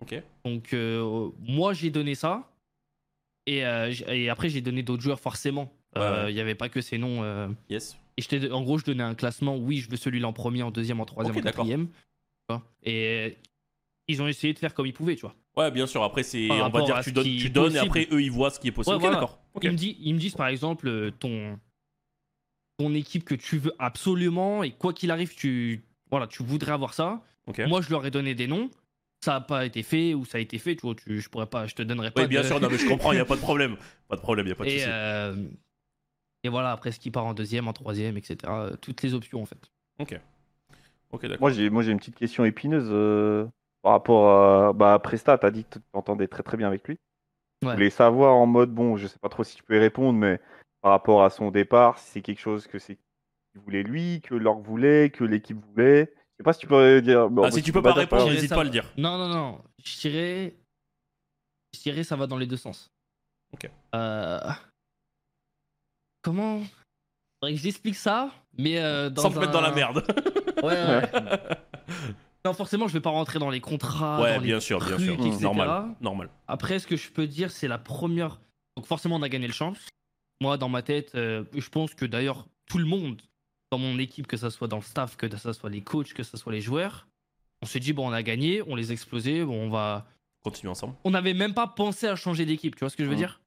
Ok. 0.01 0.21
Donc, 0.45 0.73
moi, 1.39 1.73
j'ai 1.73 1.89
donné 1.89 2.15
ça. 2.15 2.51
Et 3.47 3.63
après, 4.29 4.49
j'ai 4.49 4.61
donné 4.61 4.83
d'autres 4.83 5.01
joueurs, 5.03 5.19
forcément. 5.19 5.71
Euh, 5.97 6.23
Il 6.23 6.25
ouais. 6.27 6.33
n'y 6.33 6.39
avait 6.39 6.55
pas 6.55 6.69
que 6.69 6.81
ces 6.81 6.97
noms. 6.97 7.23
euh, 7.23 7.47
Yes. 7.69 7.97
Et 8.17 8.21
je 8.21 8.51
en 8.51 8.61
gros, 8.63 8.77
je 8.77 8.85
donnais 8.85 9.03
un 9.03 9.15
classement. 9.15 9.57
Oui, 9.57 9.77
je 9.77 9.89
veux 9.89 9.97
celui-là 9.97 10.27
en 10.27 10.33
premier, 10.33 10.63
en 10.63 10.71
deuxième, 10.71 10.99
en 10.99 11.05
troisième, 11.05 11.37
en 11.37 11.41
quatrième. 11.41 11.87
Et 12.83 13.05
euh, 13.05 13.29
ils 14.07 14.21
ont 14.21 14.27
essayé 14.27 14.53
de 14.53 14.59
faire 14.59 14.73
comme 14.73 14.85
ils 14.85 14.93
pouvaient, 14.93 15.15
tu 15.15 15.21
vois. 15.21 15.35
Ouais, 15.55 15.71
bien 15.71 15.87
sûr. 15.87 16.03
Après, 16.03 16.23
c'est 16.23 16.49
on 16.51 16.69
va 16.69 16.81
dire 16.83 16.99
tu 17.01 17.11
donnes, 17.11 17.23
tu 17.25 17.49
donnes, 17.49 17.75
et 17.75 17.79
après 17.79 18.07
eux 18.11 18.21
ils 18.21 18.31
voient 18.31 18.49
ce 18.51 18.59
qui 18.59 18.67
est 18.67 18.71
possible. 18.71 18.91
Ouais, 18.91 18.95
ok, 18.97 19.01
voilà. 19.01 19.15
d'accord. 19.17 19.39
Ok. 19.53 19.63
Ils, 19.63 19.71
me 19.71 19.75
disent, 19.77 19.95
ils 19.99 20.13
me 20.13 20.19
disent, 20.19 20.35
par 20.35 20.47
exemple, 20.47 21.11
ton, 21.19 21.57
ton 22.77 22.93
équipe 22.93 23.23
que 23.23 23.35
tu 23.35 23.57
veux 23.57 23.73
absolument, 23.79 24.63
et 24.63 24.71
quoi 24.71 24.93
qu'il 24.93 25.11
arrive, 25.11 25.33
tu, 25.35 25.81
voilà, 26.09 26.27
tu 26.27 26.43
voudrais 26.43 26.71
avoir 26.73 26.93
ça. 26.93 27.21
Moi, 27.67 27.81
je 27.81 27.89
leur 27.89 28.05
ai 28.05 28.11
donné 28.11 28.33
des 28.35 28.47
noms. 28.47 28.69
Ça 29.23 29.33
n'a 29.33 29.41
pas 29.41 29.65
été 29.65 29.83
fait, 29.83 30.13
ou 30.15 30.25
ça 30.25 30.37
a 30.39 30.41
été 30.41 30.57
fait, 30.57 30.75
tu 30.75 30.81
vois. 30.81 30.95
Tu, 30.95 31.21
je 31.21 31.29
pourrais 31.29 31.45
pas, 31.45 31.67
je 31.67 31.75
te 31.75 31.83
donnerai 31.83 32.09
pas. 32.11 32.21
Oui, 32.23 32.27
bien 32.27 32.41
de- 32.41 32.47
sûr. 32.47 32.59
Non, 32.59 32.69
mais 32.71 32.77
je 32.77 32.87
comprends. 32.87 33.11
Il 33.11 33.17
y 33.17 33.19
a 33.19 33.25
pas 33.25 33.35
de 33.35 33.41
problème. 33.41 33.77
Pas 34.07 34.15
de 34.15 34.21
problème. 34.21 34.47
Il 34.47 34.49
y 34.49 34.51
a 34.53 34.55
pas 34.55 34.65
de 34.65 34.69
souci. 34.69 34.83
euh, 34.87 35.35
et 36.43 36.49
voilà, 36.49 36.71
après 36.71 36.91
ce 36.91 36.99
qui 36.99 37.11
part 37.11 37.25
en 37.25 37.33
deuxième, 37.33 37.67
en 37.67 37.73
troisième, 37.73 38.17
etc. 38.17 38.37
euh, 38.47 38.75
Toutes 38.81 39.01
les 39.03 39.13
options 39.13 39.41
en 39.41 39.45
fait. 39.45 39.59
Ok. 39.99 40.19
Ok, 41.11 41.21
d'accord. 41.23 41.41
Moi, 41.41 41.51
j'ai 41.51 41.69
moi 41.69 41.83
j'ai 41.83 41.91
une 41.91 41.99
petite 41.99 42.15
question 42.15 42.45
épineuse 42.45 42.87
euh, 42.89 43.45
par 43.81 43.91
rapport 43.93 44.29
à 44.29 44.73
bah, 44.73 44.97
Presta. 44.99 45.37
Tu 45.37 45.45
as 45.45 45.51
dit 45.51 45.65
que 45.65 45.79
tu 45.79 45.85
t'entendais 45.91 46.27
très 46.27 46.43
très 46.43 46.57
bien 46.57 46.67
avec 46.67 46.87
lui. 46.87 46.97
Je 47.61 47.67
Ouais. 47.67 47.73
voulais 47.75 47.89
savoir 47.91 48.35
en 48.35 48.47
mode, 48.47 48.71
bon, 48.73 48.97
je 48.97 49.05
sais 49.05 49.19
pas 49.19 49.29
trop 49.29 49.43
si 49.43 49.55
tu 49.55 49.61
peux 49.63 49.75
y 49.75 49.79
répondre, 49.79 50.17
mais 50.17 50.39
par 50.81 50.91
rapport 50.91 51.23
à 51.23 51.29
son 51.29 51.51
départ, 51.51 51.99
si 51.99 52.09
c'est 52.09 52.21
quelque 52.21 52.39
chose 52.39 52.65
que 52.65 52.79
c'est 52.79 52.95
qu'il 52.95 53.61
voulait 53.61 53.83
lui, 53.83 54.21
que 54.21 54.33
l'org 54.33 54.61
voulait, 54.63 55.11
que 55.11 55.23
l'équipe 55.23 55.59
voulait. 55.67 56.05
Je 56.15 56.37
sais 56.37 56.43
pas 56.43 56.53
si 56.53 56.61
tu 56.61 56.67
peux 56.67 57.01
dire. 57.03 57.29
bon, 57.29 57.43
Ah, 57.43 57.51
si 57.51 57.61
tu 57.61 57.71
peux 57.71 57.81
pas 57.83 57.91
dire, 57.91 57.99
répondre, 57.99 58.25
n'hésite 58.31 58.49
pas 58.49 58.61
à 58.61 58.63
le 58.63 58.69
dire. 58.71 58.91
Non, 58.97 59.17
non, 59.17 59.27
non. 59.27 59.61
Je 59.83 59.99
dirais. 59.99 60.55
Je 61.75 61.81
dirais 61.81 62.03
ça 62.03 62.15
va 62.15 62.25
dans 62.25 62.37
les 62.37 62.47
deux 62.47 62.57
sens. 62.57 62.91
Ok. 63.53 63.69
Euh, 63.93 64.39
Comment? 66.21 66.61
Faudrait 67.39 67.55
que 67.55 67.61
j'explique 67.61 67.95
ça, 67.95 68.31
mais 68.57 68.77
euh, 68.79 69.09
dans 69.09 69.23
Sans 69.23 69.31
te 69.31 69.39
mettre 69.39 69.51
dans 69.51 69.61
la 69.61 69.71
merde. 69.71 70.03
Ouais, 70.61 70.67
ouais. 70.75 71.11
non, 72.45 72.53
forcément, 72.53 72.87
je 72.87 72.93
vais 72.93 72.99
pas 73.01 73.09
rentrer 73.09 73.39
dans 73.39 73.49
les 73.49 73.61
contrats. 73.61 74.21
Ouais, 74.21 74.35
dans 74.35 74.41
les 74.41 74.47
bien 74.47 74.59
sûr, 74.59 74.77
bien 74.79 74.99
sûr. 74.99 75.13
etc. 75.13 75.39
Normal. 75.41 75.95
Normal. 76.01 76.29
Après, 76.47 76.77
ce 76.77 76.85
que 76.85 76.95
je 76.95 77.09
peux 77.09 77.25
dire, 77.25 77.49
c'est 77.49 77.67
la 77.67 77.79
première. 77.79 78.39
Donc, 78.77 78.85
forcément, 78.85 79.15
on 79.15 79.23
a 79.23 79.29
gagné 79.29 79.47
le 79.47 79.53
champ. 79.53 79.73
Moi, 80.39 80.57
dans 80.57 80.69
ma 80.69 80.83
tête, 80.83 81.15
euh, 81.15 81.43
je 81.55 81.67
pense 81.69 81.95
que 81.95 82.05
d'ailleurs, 82.05 82.45
tout 82.67 82.77
le 82.77 82.85
monde 82.85 83.19
dans 83.71 83.79
mon 83.79 83.97
équipe, 83.97 84.27
que 84.27 84.37
ce 84.37 84.51
soit 84.51 84.67
dans 84.67 84.75
le 84.77 84.83
staff, 84.83 85.17
que 85.17 85.35
ce 85.35 85.51
soit 85.53 85.69
les 85.71 85.81
coachs, 85.81 86.13
que 86.13 86.21
ce 86.21 86.37
soit 86.37 86.51
les 86.53 86.61
joueurs, 86.61 87.07
on 87.63 87.65
s'est 87.65 87.79
dit, 87.79 87.93
bon, 87.93 88.07
on 88.09 88.13
a 88.13 88.21
gagné, 88.21 88.61
on 88.67 88.75
les 88.75 88.91
a 88.91 88.93
explosés, 88.93 89.43
bon, 89.43 89.65
on 89.65 89.69
va. 89.71 90.05
Continue 90.43 90.69
ensemble. 90.69 90.93
On 91.03 91.09
n'avait 91.11 91.33
même 91.33 91.55
pas 91.55 91.65
pensé 91.67 92.05
à 92.07 92.15
changer 92.15 92.45
d'équipe, 92.45 92.75
tu 92.75 92.81
vois 92.81 92.89
ce 92.91 92.97
que 92.97 93.03
je 93.03 93.09
veux 93.09 93.15
Mhm. 93.15 93.19
dire? 93.19 93.41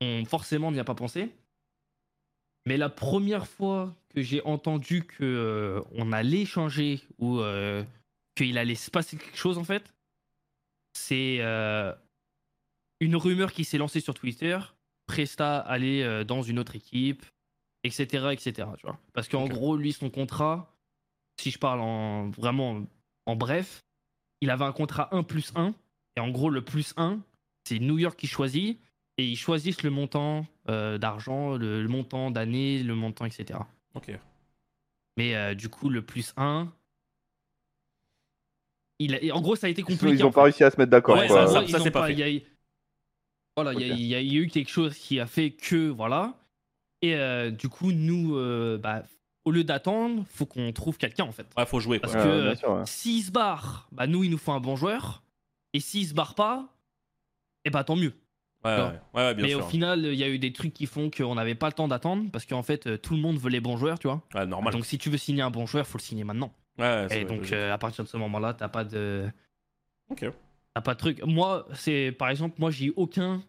On, 0.00 0.24
Forcément, 0.24 0.68
on 0.68 0.72
n'y 0.72 0.80
a 0.80 0.84
pas 0.84 0.94
pensé. 0.94 1.30
Mais 2.66 2.76
la 2.76 2.88
première 2.88 3.46
fois 3.46 3.94
que 4.08 4.22
j'ai 4.22 4.42
entendu 4.44 5.04
que 5.04 5.24
euh, 5.24 5.82
on 5.92 6.12
allait 6.12 6.46
changer 6.46 7.02
ou 7.18 7.40
euh, 7.40 7.84
qu'il 8.34 8.56
allait 8.58 8.74
se 8.74 8.90
passer 8.90 9.16
quelque 9.16 9.36
chose, 9.36 9.58
en 9.58 9.64
fait, 9.64 9.92
c'est 10.94 11.38
euh, 11.40 11.92
une 13.00 13.16
rumeur 13.16 13.52
qui 13.52 13.64
s'est 13.64 13.78
lancée 13.78 14.00
sur 14.00 14.14
Twitter. 14.14 14.58
Presta 15.06 15.58
allait 15.58 16.24
dans 16.24 16.42
une 16.42 16.58
autre 16.58 16.76
équipe, 16.76 17.26
etc., 17.82 18.28
etc. 18.32 18.68
Tu 18.78 18.86
vois 18.86 18.98
Parce 19.12 19.28
qu'en 19.28 19.44
Ok. 19.44 19.50
gros, 19.50 19.76
lui, 19.76 19.92
son 19.92 20.08
contrat, 20.08 20.74
si 21.38 21.50
je 21.50 21.58
parle 21.58 21.80
en 21.80 22.30
vraiment 22.30 22.86
en 23.26 23.36
bref, 23.36 23.84
il 24.40 24.48
avait 24.50 24.64
un 24.64 24.72
contrat 24.72 25.14
1 25.14 25.22
plus 25.22 25.52
1. 25.54 25.74
Et 26.16 26.20
en 26.20 26.30
gros, 26.30 26.48
le 26.48 26.62
plus 26.64 26.94
1, 26.96 27.20
c'est 27.68 27.78
New 27.80 27.98
York 27.98 28.18
qui 28.18 28.26
choisit. 28.26 28.80
Et 29.18 29.26
ils 29.26 29.36
choisissent 29.36 29.82
le 29.82 29.90
montant 29.90 30.46
d'argent, 30.66 31.56
le, 31.56 31.82
le 31.82 31.88
montant 31.88 32.30
d'année, 32.30 32.82
le 32.82 32.94
montant, 32.94 33.24
etc. 33.24 33.58
Ok. 33.94 34.10
Mais 35.16 35.34
euh, 35.36 35.54
du 35.54 35.68
coup, 35.68 35.88
le 35.90 36.02
plus 36.02 36.32
1. 36.36 36.72
Il 38.98 39.14
a- 39.14 39.34
en 39.34 39.40
gros, 39.40 39.56
ça 39.56 39.66
a 39.66 39.70
été 39.70 39.82
Ils 39.82 39.84
compliqué. 39.84 40.22
ont 40.22 40.28
en 40.28 40.30
pas 40.32 40.40
fait. 40.40 40.44
réussi 40.44 40.64
à 40.64 40.70
se 40.70 40.76
mettre 40.78 40.90
d'accord. 40.90 41.16
Ouais, 41.18 41.28
ça- 41.28 41.62
ils 41.66 41.68
c'est 41.80 41.90
pas 41.90 42.06
fait. 42.06 42.12
il 42.12 42.18
y 42.18 42.22
a 42.22 42.30
eu- 42.32 42.42
Voilà, 43.56 43.72
il 43.72 43.80
y 43.80 43.90
a- 43.90 43.94
Ok. 43.94 43.98
il 44.00 44.06
y, 44.06 44.14
a- 44.14 44.20
il 44.20 44.32
y 44.32 44.36
a 44.38 44.40
eu 44.40 44.46
quelque 44.48 44.70
chose 44.70 44.96
qui 44.96 45.20
a 45.20 45.26
fait 45.26 45.50
que 45.52 45.88
voilà. 45.88 46.34
Et 47.02 47.14
euh, 47.16 47.50
du 47.50 47.68
coup, 47.68 47.92
nous, 47.92 48.36
euh, 48.36 48.78
bah, 48.78 49.04
au 49.44 49.50
lieu 49.50 49.62
d'attendre, 49.62 50.24
faut 50.28 50.46
qu'on 50.46 50.72
trouve 50.72 50.96
quelqu'un 50.96 51.24
en 51.24 51.32
fait. 51.32 51.46
Ouais, 51.56 51.66
faut 51.66 51.78
jouer 51.80 52.00
quoi. 52.00 52.10
Parce 52.10 52.24
Ouais, 52.24 52.30
que 52.30 52.66
ouais. 52.66 52.86
s'il 52.86 53.22
se 53.22 53.30
barre, 53.30 53.88
bah 53.92 54.06
nous, 54.06 54.24
il 54.24 54.30
nous 54.30 54.38
faut 54.38 54.52
un 54.52 54.60
bon 54.60 54.74
joueur. 54.76 55.22
Et 55.72 55.80
s'il 55.80 56.06
se 56.08 56.14
barre 56.14 56.34
pas, 56.34 56.68
et 57.64 57.70
bah 57.70 57.84
tant 57.84 57.96
mieux. 57.96 58.14
Ouais, 58.64 58.76
ouais, 58.76 58.90
ouais, 59.14 59.34
bien 59.34 59.44
Mais 59.44 59.50
sûr. 59.52 59.64
au 59.64 59.68
final, 59.68 60.04
il 60.06 60.14
y 60.14 60.24
a 60.24 60.28
eu 60.28 60.38
des 60.38 60.52
trucs 60.52 60.72
qui 60.72 60.86
font 60.86 61.10
qu'on 61.10 61.34
n'avait 61.34 61.54
pas 61.54 61.66
le 61.66 61.74
temps 61.74 61.86
d'attendre 61.88 62.30
parce 62.32 62.46
qu'en 62.46 62.62
fait, 62.62 62.86
euh, 62.86 62.96
tout 62.96 63.14
le 63.14 63.20
monde 63.20 63.36
veut 63.38 63.50
les 63.50 63.60
bons 63.60 63.76
joueurs, 63.76 63.98
tu 63.98 64.08
vois. 64.08 64.22
Ouais, 64.34 64.46
normal. 64.46 64.72
Donc 64.72 64.86
si 64.86 64.96
tu 64.98 65.10
veux 65.10 65.18
signer 65.18 65.42
un 65.42 65.50
bon 65.50 65.66
joueur, 65.66 65.86
faut 65.86 65.98
le 65.98 66.02
signer 66.02 66.24
maintenant. 66.24 66.52
Ouais, 66.78 67.06
Et 67.10 67.24
donc 67.24 67.52
euh, 67.52 67.72
à 67.72 67.78
partir 67.78 68.04
de 68.04 68.08
ce 68.08 68.16
moment-là, 68.16 68.54
t'as 68.54 68.68
pas 68.68 68.84
de, 68.84 69.30
Ok. 70.10 70.24
t'as 70.74 70.80
pas 70.80 70.94
de 70.94 70.98
truc. 70.98 71.22
Moi, 71.24 71.66
c'est 71.74 72.10
par 72.18 72.30
exemple, 72.30 72.56
moi 72.58 72.70
j'ai 72.70 72.92
aucun 72.96 73.42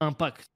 impact. 0.00 0.46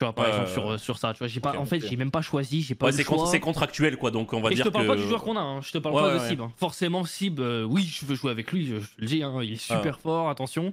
Tu 0.00 0.04
vois, 0.04 0.14
par 0.14 0.24
Ouais, 0.26 0.30
exemple 0.30 0.48
ouais, 0.48 0.78
sur, 0.78 0.80
sur 0.80 0.98
ça. 0.98 1.12
Tu 1.12 1.18
vois, 1.18 1.26
j'ai 1.26 1.40
pas, 1.40 1.56
en 1.58 1.64
fait, 1.64 1.78
ok. 1.82 1.86
j'ai 1.88 1.96
même 1.96 2.12
pas 2.12 2.22
choisi, 2.22 2.62
j'ai 2.62 2.76
pas 2.76 2.86
Ouais, 2.86 2.92
c'est 2.92 3.02
con- 3.04 3.24
contractuel 3.40 3.96
quoi, 3.96 4.12
donc 4.12 4.32
on 4.32 4.40
va 4.40 4.50
Et 4.50 4.52
je 4.52 4.56
dire 4.62 4.66
te 4.66 4.70
parle 4.70 4.84
que. 4.84 4.90
pas 4.92 4.96
du 4.96 5.02
joueur 5.02 5.24
qu'on 5.24 5.36
a, 5.36 5.40
hein. 5.40 5.60
je 5.60 5.72
te 5.72 5.78
parle 5.78 5.96
Ouais, 5.96 6.02
pas 6.02 6.08
ouais, 6.16 6.20
de. 6.22 6.28
Sib. 6.28 6.40
Forcément, 6.56 7.04
Sib, 7.04 7.40
euh, 7.40 7.64
oui, 7.64 7.82
je 7.82 8.06
veux 8.06 8.14
jouer 8.14 8.30
avec 8.30 8.52
lui, 8.52 8.64
je, 8.66 8.78
je 8.78 8.86
te 8.94 9.00
le 9.00 9.06
dis, 9.08 9.22
hein, 9.24 9.40
il 9.42 9.52
est 9.54 9.70
Ah. 9.70 9.76
super 9.76 9.98
fort, 9.98 10.30
attention. 10.30 10.70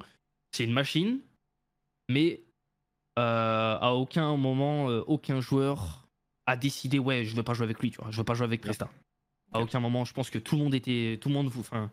C'est 0.52 0.64
une 0.64 0.74
machine, 0.74 1.20
mais 2.10 2.42
euh, 3.18 3.78
à 3.80 3.94
aucun 3.94 4.36
moment, 4.36 4.90
euh, 4.90 5.04
aucun 5.08 5.40
joueur 5.40 6.08
a 6.46 6.58
décidé, 6.58 7.00
ouais, 7.00 7.24
je 7.26 7.36
veux 7.36 7.44
pas 7.44 7.54
jouer 7.54 7.66
avec 7.66 7.80
lui, 7.80 7.92
tu 7.92 8.02
vois, 8.02 8.12
je 8.12 8.18
veux 8.18 8.24
pas 8.24 8.34
jouer 8.34 8.46
avec 8.46 8.62
Presta. 8.62 8.90
À 9.54 9.62
aucun 9.62 9.80
moment, 9.80 10.04
je 10.04 10.14
pense 10.14 10.30
que 10.30 10.38
tout 10.38 10.58
le 10.58 10.64
monde 10.64 10.76
était, 10.76 11.18
tout 11.22 11.30
le 11.30 11.36
monde 11.36 11.48
vous, 11.48 11.62
enfin, 11.62 11.90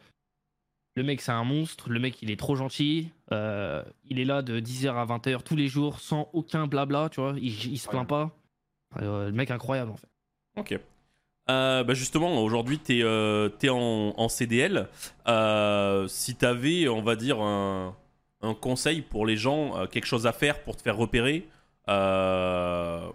le 0.95 1.03
mec 1.05 1.21
c'est 1.21 1.33
un 1.33 1.45
monstre, 1.45 1.91
le 1.91 2.01
mec 2.01 2.21
il 2.23 2.31
est 2.31 2.37
trop 2.37 2.57
gentil, 2.57 3.11
euh, 3.33 3.85
il 4.05 4.19
est 4.19 4.25
là 4.25 4.43
de 4.43 4.61
10h 4.61 4.95
à 4.95 5.07
20h 5.07 5.43
tous 5.43 5.57
les 5.57 5.69
jours 5.69 6.01
sans 6.01 6.29
aucun 6.33 6.67
blabla, 6.67 7.09
tu 7.09 7.21
vois, 7.21 7.35
il, 7.37 7.73
il 7.73 7.79
se 7.79 7.89
plaint 7.89 8.07
pas. 8.07 8.31
Euh, 9.01 9.27
le 9.27 9.33
mec 9.33 9.51
incroyable 9.51 9.93
en 9.93 9.97
fait. 9.97 10.09
Ok. 10.57 10.79
Euh, 11.51 11.83
bah 11.83 11.95
justement, 11.95 12.43
aujourd'hui, 12.43 12.79
tu 12.79 13.01
es, 13.01 13.69
en, 13.69 14.15
en 14.17 14.29
CDL. 14.29 14.89
Si 16.09 16.37
tu 16.37 16.45
avais, 16.45 16.89
on 16.89 17.03
va 17.03 17.17
dire, 17.17 17.41
un, 17.41 17.97
un 18.43 18.55
conseil 18.55 19.03
pour 19.03 19.25
les 19.27 19.37
gens, 19.37 19.77
euh, 19.79 19.87
quelque 19.87 20.07
chose 20.07 20.27
à 20.27 20.33
faire 20.33 20.63
pour 20.63 20.77
te 20.77 20.83
faire 20.83 20.97
repérer, 20.97 21.49
euh, 21.89 23.07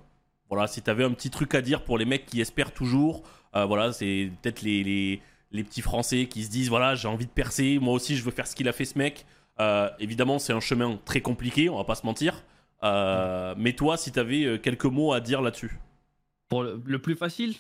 voilà, 0.50 0.68
si 0.68 0.82
tu 0.82 0.90
avais 0.90 1.04
un 1.04 1.12
petit 1.12 1.30
truc 1.30 1.54
à 1.56 1.62
dire 1.62 1.84
pour 1.84 1.98
les 1.98 2.06
mecs 2.06 2.26
qui 2.26 2.40
espèrent 2.42 2.72
toujours, 2.74 3.24
euh, 3.56 3.66
voilà, 3.66 3.92
c'est 3.92 4.32
peut-être 4.42 4.62
les, 4.62 4.84
les, 4.84 5.22
les 5.52 5.64
petits 5.64 5.82
Français 5.82 6.26
qui 6.28 6.44
se 6.44 6.50
disent, 6.50 6.70
voilà, 6.70 6.96
j'ai 6.96 7.08
envie 7.08 7.26
de 7.26 7.32
percer, 7.32 7.80
moi 7.80 7.94
aussi 7.94 8.16
je 8.16 8.24
veux 8.24 8.32
faire 8.32 8.48
ce 8.48 8.56
qu'il 8.56 8.68
a 8.68 8.74
fait 8.74 8.86
ce 8.86 8.98
mec. 8.98 9.26
Évidemment, 10.00 10.38
c'est 10.40 10.54
un 10.54 10.60
chemin 10.60 11.00
très 11.04 11.22
compliqué, 11.22 11.68
on 11.70 11.78
va 11.78 11.84
pas 11.84 11.96
se 11.96 12.06
mentir. 12.06 12.44
Euh, 12.84 13.56
Mais 13.58 13.74
toi, 13.74 13.98
si 13.98 14.12
tu 14.12 14.20
avais 14.20 14.60
quelques 14.60 14.86
mots 14.86 15.14
à 15.14 15.20
dire 15.20 15.42
là-dessus. 15.42 15.80
Pour 16.48 16.62
le, 16.64 16.80
le 16.86 17.00
plus 17.00 17.16
facile, 17.16 17.56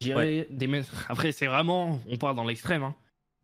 j'irais 0.00 0.46
démé- 0.52 0.84
Après, 1.08 1.32
c'est 1.32 1.46
vraiment, 1.46 2.00
on 2.10 2.18
parle 2.18 2.36
dans 2.36 2.44
l'extrême, 2.44 2.82
hein. 2.82 2.94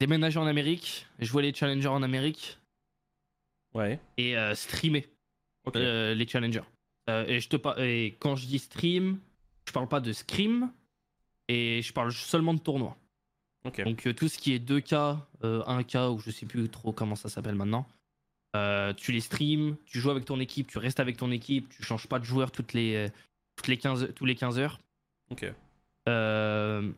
déménager 0.00 0.38
en 0.38 0.46
Amérique, 0.46 1.06
jouer 1.18 1.42
les 1.42 1.54
challengers 1.54 1.88
en 1.88 2.02
Amérique 2.02 2.58
Ouais. 3.74 3.98
et 4.16 4.36
euh, 4.36 4.54
streamer 4.54 5.06
euh, 5.76 6.14
les 6.14 6.26
challengers. 6.28 6.62
Euh, 7.10 7.26
et, 7.26 7.40
je 7.40 7.48
te 7.48 7.56
par- 7.56 7.78
et 7.80 8.16
quand 8.20 8.36
je 8.36 8.46
dis 8.46 8.58
stream, 8.58 9.18
je 9.66 9.72
parle 9.72 9.88
pas 9.88 10.00
de 10.00 10.12
scrim 10.12 10.72
et 11.48 11.82
je 11.82 11.92
parle 11.92 12.12
seulement 12.12 12.54
de 12.54 12.60
tournoi. 12.60 12.96
Donc 13.84 14.14
tout 14.14 14.28
ce 14.28 14.38
qui 14.38 14.52
est 14.52 14.58
2K, 14.58 15.18
euh, 15.42 15.62
1K 15.64 16.12
ou 16.14 16.18
je 16.18 16.30
sais 16.30 16.46
plus 16.46 16.68
trop 16.68 16.92
comment 16.92 17.16
ça 17.16 17.28
s'appelle 17.28 17.54
maintenant. 17.54 17.86
Tu 18.96 19.10
les 19.10 19.20
streams, 19.20 19.76
tu 19.86 19.98
joues 19.98 20.10
avec 20.10 20.24
ton 20.24 20.38
équipe, 20.38 20.68
tu 20.68 20.78
restes 20.78 21.00
avec 21.00 21.16
ton 21.16 21.30
équipe, 21.32 21.68
tu 21.70 21.82
changes 21.82 22.06
pas 22.06 22.18
de 22.20 22.24
joueur 22.24 22.52
toutes 22.52 22.72
les, 22.72 23.08
toutes 23.56 23.66
les 23.68 23.76
15, 23.78 24.12
tous 24.14 24.24
les 24.26 24.36
15 24.36 24.58
heures. 24.58 24.78
Ok. 25.30 25.44
Euh, 26.08 26.92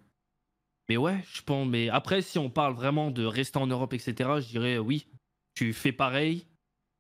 mais 0.89 0.97
ouais, 0.97 1.25
je 1.33 1.43
pense. 1.43 1.67
Mais 1.67 1.89
après, 1.89 2.23
si 2.23 2.39
on 2.39 2.51
parle 2.51 2.75
vraiment 2.75 3.11
de 3.11 3.25
rester 3.25 3.59
en 3.59 3.67
Europe, 3.67 3.93
etc., 3.95 4.15
je 4.41 4.49
dirais 4.49 4.79
oui. 4.79 5.07
Tu 5.55 5.73
fais 5.73 5.93
pareil, 5.93 6.45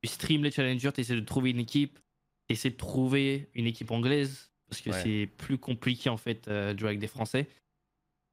tu 0.02 0.08
stream 0.08 0.42
les 0.44 0.50
challengers, 0.50 0.92
tu 0.92 1.00
essaies 1.00 1.14
de 1.16 1.20
trouver 1.20 1.50
une 1.50 1.58
équipe, 1.58 1.98
tu 2.48 2.54
essaies 2.54 2.70
de 2.70 2.76
trouver 2.76 3.50
une 3.54 3.66
équipe 3.66 3.90
anglaise, 3.90 4.50
parce 4.68 4.80
que 4.80 4.90
Ouais. 4.90 5.02
c'est 5.02 5.26
plus 5.38 5.58
compliqué 5.58 6.08
en 6.10 6.16
fait 6.16 6.48
euh, 6.48 6.74
de 6.74 6.78
jouer 6.78 6.88
avec 6.88 7.00
des 7.00 7.06
Français. 7.08 7.48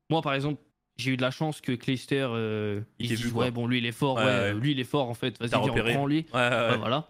Moi, 0.09 0.21
par 0.21 0.33
exemple, 0.33 0.61
j'ai 0.97 1.11
eu 1.11 1.17
de 1.17 1.21
la 1.21 1.31
chance 1.31 1.61
que 1.61 1.71
Clayster, 1.71 2.27
euh, 2.29 2.81
Il 2.99 3.11
il 3.11 3.17
se 3.17 3.27
ouais, 3.29 3.49
bon, 3.51 3.65
lui 3.65 3.79
il 3.79 3.85
est 3.85 3.91
fort, 3.91 4.15
Ouais, 4.17 4.23
ouais, 4.25 4.29
ouais. 4.31 4.53
lui 4.53 4.71
il 4.73 4.79
est 4.79 4.83
fort 4.83 5.09
en 5.09 5.13
fait, 5.15 5.39
vas-y, 5.39 5.55
on 5.55 5.73
prend 5.73 6.05
lui. 6.05 6.25
Voilà. 6.31 7.09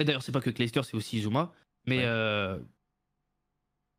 Et 0.00 0.04
d'ailleurs, 0.04 0.22
c'est 0.22 0.30
pas 0.32 0.40
que 0.40 0.50
Clayster, 0.50 0.82
c'est 0.84 0.94
aussi 0.96 1.20
Zuma. 1.20 1.52
Mais 1.86 2.02
euh, 2.04 2.58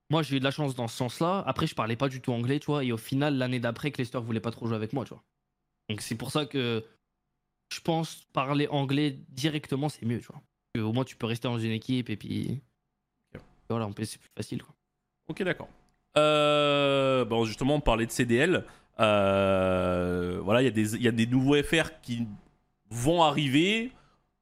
moi, 0.09 0.23
j'ai 0.23 0.37
eu 0.37 0.39
de 0.39 0.43
la 0.45 0.51
chance 0.51 0.73
dans 0.75 0.87
ce 0.87 0.95
sens-là. 0.95 1.43
Après, 1.45 1.67
je 1.67 1.75
parlais 1.75 1.95
pas 1.95 2.07
du 2.07 2.21
tout 2.21 2.31
anglais, 2.31 2.59
tu 2.59 2.67
vois. 2.67 2.83
Et 2.83 2.91
au 2.91 2.97
final, 2.97 3.35
l'année 3.37 3.59
d'après, 3.59 3.91
Clayster 3.91 4.19
voulait 4.19 4.39
pas 4.39 4.51
trop 4.51 4.65
jouer 4.67 4.75
avec 4.75 4.93
moi, 4.93 5.03
tu 5.03 5.09
vois. 5.09 5.23
Donc, 5.89 6.01
c'est 6.01 6.15
pour 6.15 6.31
ça 6.31 6.45
que 6.45 6.85
je 7.71 7.79
pense 7.81 8.23
parler 8.33 8.67
anglais 8.67 9.17
directement, 9.29 9.89
c'est 9.89 10.05
mieux, 10.05 10.19
tu 10.19 10.27
vois. 10.27 10.41
Au 10.87 10.93
moins, 10.93 11.03
tu 11.03 11.15
peux 11.15 11.27
rester 11.27 11.47
dans 11.47 11.59
une 11.59 11.71
équipe 11.71 12.09
et 12.09 12.15
puis. 12.17 12.61
Voilà, 13.69 13.85
en 13.85 13.91
plus, 13.91 14.05
c'est 14.05 14.19
plus 14.19 14.31
facile, 14.35 14.63
quoi. 14.63 14.73
Ok, 15.27 15.43
d'accord. 15.43 15.67
Euh, 16.17 17.23
bon, 17.25 17.45
justement, 17.45 17.75
on 17.75 17.79
parlait 17.81 18.05
de 18.07 18.11
CDL. 18.11 18.65
Euh, 18.99 20.39
voilà, 20.43 20.61
il 20.61 20.65
y, 20.65 20.67
a 20.67 20.71
des- 20.71 20.95
il 20.95 21.01
y 21.03 21.07
a 21.07 21.11
des 21.11 21.27
nouveaux 21.27 21.55
FR 21.61 21.99
qui 22.01 22.27
vont 22.89 23.21
arriver. 23.23 23.91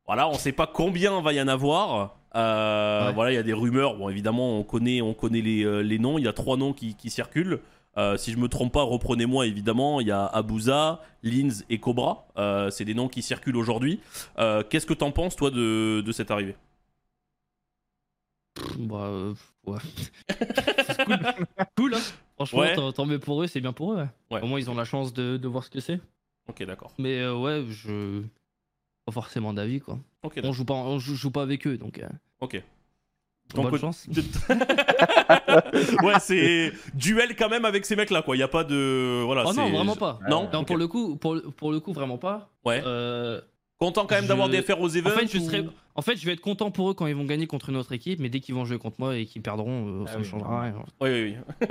Voilà, 0.06 0.30
on 0.30 0.34
sait 0.36 0.54
pas 0.54 0.68
combien 0.68 1.20
va 1.22 1.34
y 1.34 1.42
en 1.42 1.48
avoir. 1.48 2.16
Euh, 2.36 3.08
Ouais. 3.08 3.14
Voilà, 3.14 3.32
il 3.32 3.36
y 3.36 3.40
a 3.40 3.44
des 3.44 3.54
rumeurs. 3.54 3.96
Bon, 3.98 4.10
évidemment, 4.10 4.58
on 4.60 4.64
connaît, 4.64 5.02
on 5.02 5.14
connaît 5.14 5.42
les, 5.42 5.84
les 5.84 6.00
noms. 6.00 6.18
Il 6.18 6.24
y 6.26 6.28
a 6.28 6.34
trois 6.34 6.56
noms 6.58 6.74
qui, 6.74 6.96
qui 6.96 7.10
circulent. 7.10 7.60
Euh, 7.98 8.16
si 8.18 8.32
je 8.32 8.38
me 8.38 8.48
trompe 8.48 8.72
pas, 8.74 8.84
reprenez-moi 8.84 9.48
évidemment. 9.48 10.00
Il 10.02 10.08
y 10.08 10.12
a 10.12 10.26
Abuza, 10.26 11.02
Linz 11.24 11.66
et 11.70 11.80
Cobra. 11.80 12.28
Euh, 12.38 12.70
c'est 12.70 12.86
des 12.86 12.94
noms 12.94 13.08
qui 13.08 13.22
circulent 13.22 13.58
aujourd'hui. 13.58 14.00
Euh, 14.38 14.64
Qu'est-ce 14.70 14.86
que 14.86 14.94
t'en 14.94 15.12
penses, 15.12 15.36
toi, 15.36 15.50
de, 15.52 16.02
de 16.06 16.12
cette 16.12 16.30
arrivée? 16.32 16.56
Pff, 18.56 18.78
Bah, 18.80 18.96
euh, 19.06 19.34
ouais. 19.66 19.80
c'est 20.30 21.06
cool. 21.06 21.18
cool, 21.76 21.96
hein. 21.96 22.00
Franchement, 22.36 22.60
Ouais. 22.60 22.76
tant, 22.94 23.06
mieux 23.06 23.20
pour 23.20 23.42
eux, 23.42 23.48
c'est 23.48 23.62
bien 23.62 23.74
pour 23.74 23.94
eux. 23.94 23.98
ouais. 23.98 24.08
Ouais. 24.32 24.42
Au 24.42 24.48
moins, 24.48 24.60
ils 24.60 24.70
ont 24.70 24.76
la 24.76 24.86
chance 24.86 25.14
de, 25.14 25.38
de 25.38 25.48
voir 25.48 25.64
ce 25.64 25.70
que 25.72 25.80
c'est. 25.80 26.00
Ok, 26.48 26.64
d'accord. 26.66 26.92
Mais 26.98 27.20
euh, 27.20 27.36
ouais, 27.36 27.66
je. 27.70 28.22
Pas 29.06 29.12
forcément 29.12 29.54
d'avis, 29.54 29.80
quoi. 29.80 30.00
Ok, 30.24 30.40
On 30.44 30.52
joue 30.52 30.66
pas, 30.66 30.74
on 30.74 31.00
joue, 31.00 31.16
joue 31.16 31.32
pas 31.32 31.42
avec 31.42 31.66
eux, 31.66 31.78
donc. 31.78 32.00
euh, 32.00 32.08
Ok. 33.56 33.62
bonne 33.64 33.72
Donc, 33.72 33.80
chance. 33.80 34.08
ouais, 36.04 36.14
c'est 36.20 36.72
duel 36.94 37.36
quand 37.36 37.50
même 37.50 37.66
avec 37.66 37.86
ces 37.86 37.96
mecs-là, 37.96 38.22
quoi. 38.22 38.36
Il 38.36 38.40
y 38.40 38.44
a 38.44 38.48
pas 38.48 38.64
de 38.64 39.22
voilà. 39.26 39.44
Oh 39.46 39.54
non, 39.54 39.70
vraiment 39.70 39.96
pas. 39.96 40.20
Non. 40.30 40.50
Non, 40.52 40.64
pour 40.64 40.78
le 40.78 40.88
coup, 40.88 41.16
pour, 41.16 41.38
pour 41.56 41.72
le 41.72 41.80
coup, 41.80 41.94
vraiment 41.94 42.18
pas. 42.18 42.50
Ouais. 42.66 42.82
Euh, 42.86 43.40
Content 43.80 44.06
quand 44.08 44.16
même 44.16 44.26
d'avoir 44.26 44.50
des 44.50 44.62
FR 44.64 44.82
aux 44.82 44.90
en 44.90 44.96
events. 45.00 45.10
fait, 45.12 45.28
je 45.32 45.38
ou- 45.38 45.70
en 45.96 46.02
fait, 46.02 46.16
je 46.16 46.26
vais 46.26 46.34
être 46.34 46.42
content 46.42 46.72
pour 46.72 46.90
eux 46.90 46.94
quand 46.96 47.06
ils 47.08 47.16
vont 47.16 47.26
gagner 47.26 47.46
contre 47.48 47.70
une 47.70 47.76
autre 47.78 47.92
équipe, 47.94 48.20
mais 48.20 48.30
dès 48.30 48.40
qu'ils 48.40 48.56
vont 48.56 48.66
jouer 48.66 48.80
contre 48.80 48.96
moi 49.00 49.16
et 49.18 49.26
qu'ils 49.26 49.42
perdront, 49.44 49.88
euh, 50.02 50.04
Ah 50.08 50.12
ça 50.12 50.18
ne 50.18 50.24
oui, 50.24 50.30
changera 50.30 50.62
rien. 50.64 50.74
Oui, 51.00 51.10
oui, 51.12 51.36
oui. 51.62 51.68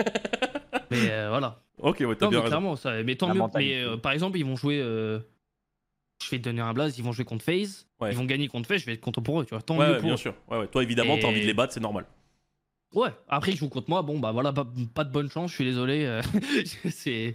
Mais 0.93 1.11
euh, 1.11 1.29
voilà. 1.31 1.61
Ok, 1.79 1.97
ouais, 2.01 2.15
t'as 2.15 2.29
bien 2.29 2.31
mais 2.31 2.37
raison. 2.37 2.47
clairement, 2.47 2.77
ça. 2.77 3.03
Mais 3.03 3.17
tant 3.17 3.27
La 3.27 3.35
mieux. 3.35 3.39
mentalité. 3.41 3.75
Mais 3.75 3.85
euh, 3.85 3.97
par 3.97 4.13
exemple, 4.13 4.39
ils 4.39 4.45
vont 4.47 4.55
jouer. 4.57 4.79
Je 6.25 6.31
vais 6.31 6.39
te 6.39 6.45
donner 6.45 6.63
un 6.63 6.73
blaze, 6.73 6.99
ils 6.99 7.05
vont 7.05 7.13
jouer 7.13 7.25
contre 7.25 7.45
FaZe. 7.45 7.87
Ouais. 8.01 8.11
Ils 8.13 8.17
vont 8.17 8.25
gagner 8.25 8.49
contre 8.49 8.67
FaZe, 8.69 8.81
je 8.81 8.87
vais 8.87 8.95
être 8.95 9.01
content 9.01 9.23
pour 9.23 9.41
eux, 9.41 9.45
tu 9.45 9.51
vois. 9.55 9.63
Tant 9.63 9.77
Ouais, 9.77 9.87
mieux 9.87 9.93
ouais, 9.93 9.97
pour 9.99 10.05
bien 10.07 10.15
eux. 10.15 10.19
sûr. 10.19 10.35
Ouais, 10.51 10.59
ouais. 10.59 10.67
Toi, 10.69 10.83
évidemment, 10.83 11.17
t'as 11.17 11.23
Et- 11.29 11.31
envie 11.31 11.41
de 11.43 11.47
les 11.47 11.55
battre, 11.55 11.73
c'est 11.73 11.81
normal. 11.81 12.07
Ouais, 12.95 13.11
après 13.29 13.51
ils 13.53 13.57
jouent 13.57 13.69
contre 13.69 13.91
moi, 13.91 14.01
bon 14.03 14.19
bah 14.21 14.31
voilà, 14.33 14.53
pas, 14.53 14.67
pas 14.95 15.05
de 15.05 15.11
bonne 15.11 15.29
chance, 15.29 15.51
je 15.51 15.57
suis 15.57 15.65
désolé. 15.65 16.05
euh, 16.07 16.23
c'est 16.91 17.35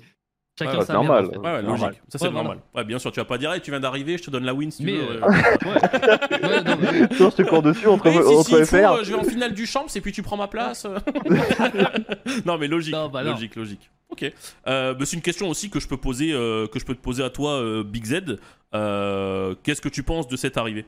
chacun 0.58 0.80
Ouais, 0.80 0.86
sa 0.86 0.94
merde, 0.94 1.06
normal. 1.06 1.26
en 1.26 1.30
fait. 1.32 1.38
Ouais, 1.38 1.44
ouais, 1.44 1.62
Normal. 1.62 1.90
logique. 1.90 2.02
Ça, 2.08 2.18
c'est 2.18 2.26
Ouais, 2.28 2.32
normal. 2.34 2.60
Ouais, 2.74 2.84
bien 2.86 2.98
sûr, 3.00 3.12
tu 3.12 3.20
vas 3.20 3.26
pas 3.26 3.38
dire, 3.38 3.52
hey, 3.54 3.62
tu 3.62 3.70
viens 3.70 3.80
d'arriver, 3.82 4.18
je 4.18 4.24
te 4.24 4.32
donne 4.32 4.46
la 4.46 4.54
win 4.54 4.72
si 4.72 4.80
tu 4.80 4.86
Mais, 4.86 4.98
veux. 4.98 5.22
euh, 5.22 5.28
ouais. 5.28 6.42
Ouais, 6.42 6.64
non, 6.64 6.78
mais- 6.82 7.08
Toujours, 7.10 7.32
je 7.32 7.36
te 7.36 7.42
cours 7.44 7.62
dessus 7.62 7.88
entre, 7.88 8.08
Oui, 8.10 8.14
si, 8.14 8.20
entre 8.20 8.46
si, 8.46 8.52
il 8.54 8.66
faut, 8.66 8.78
FR. 8.78 8.92
euh, 8.94 9.04
je 9.04 9.10
vais 9.14 9.20
en 9.20 9.24
finale 9.24 9.54
du 9.54 9.66
champ, 9.68 9.86
et 9.94 10.02
puis 10.02 10.12
tu 10.14 10.24
prends 10.24 10.38
ma 10.38 10.48
place. 10.48 10.88
non, 12.46 12.58
mais 12.58 12.68
logique, 12.68 12.94
Non, 12.94 13.10
bah 13.10 13.24
non. 13.24 13.32
logique, 13.32 13.56
logique. 13.56 13.90
Ok. 14.12 14.26
Euh, 14.68 14.94
bah, 14.94 15.06
c'est 15.06 15.16
une 15.16 15.22
question 15.22 15.48
aussi 15.50 15.70
que 15.70 15.80
je 15.80 15.88
peux 15.88 15.98
poser, 15.98 16.34
euh, 16.34 16.68
que 16.68 16.80
je 16.80 16.86
peux 16.86 16.96
te 16.96 17.02
poser 17.02 17.24
à 17.24 17.30
toi, 17.30 17.54
euh, 17.62 17.84
Big 17.84 18.06
Z. 18.06 18.38
Euh, 18.74 19.56
Qu'est-ce 19.64 19.82
que 19.82 19.90
tu 19.90 20.04
penses 20.04 20.28
de 20.28 20.36
cette 20.38 20.58
arrivée? 20.58 20.86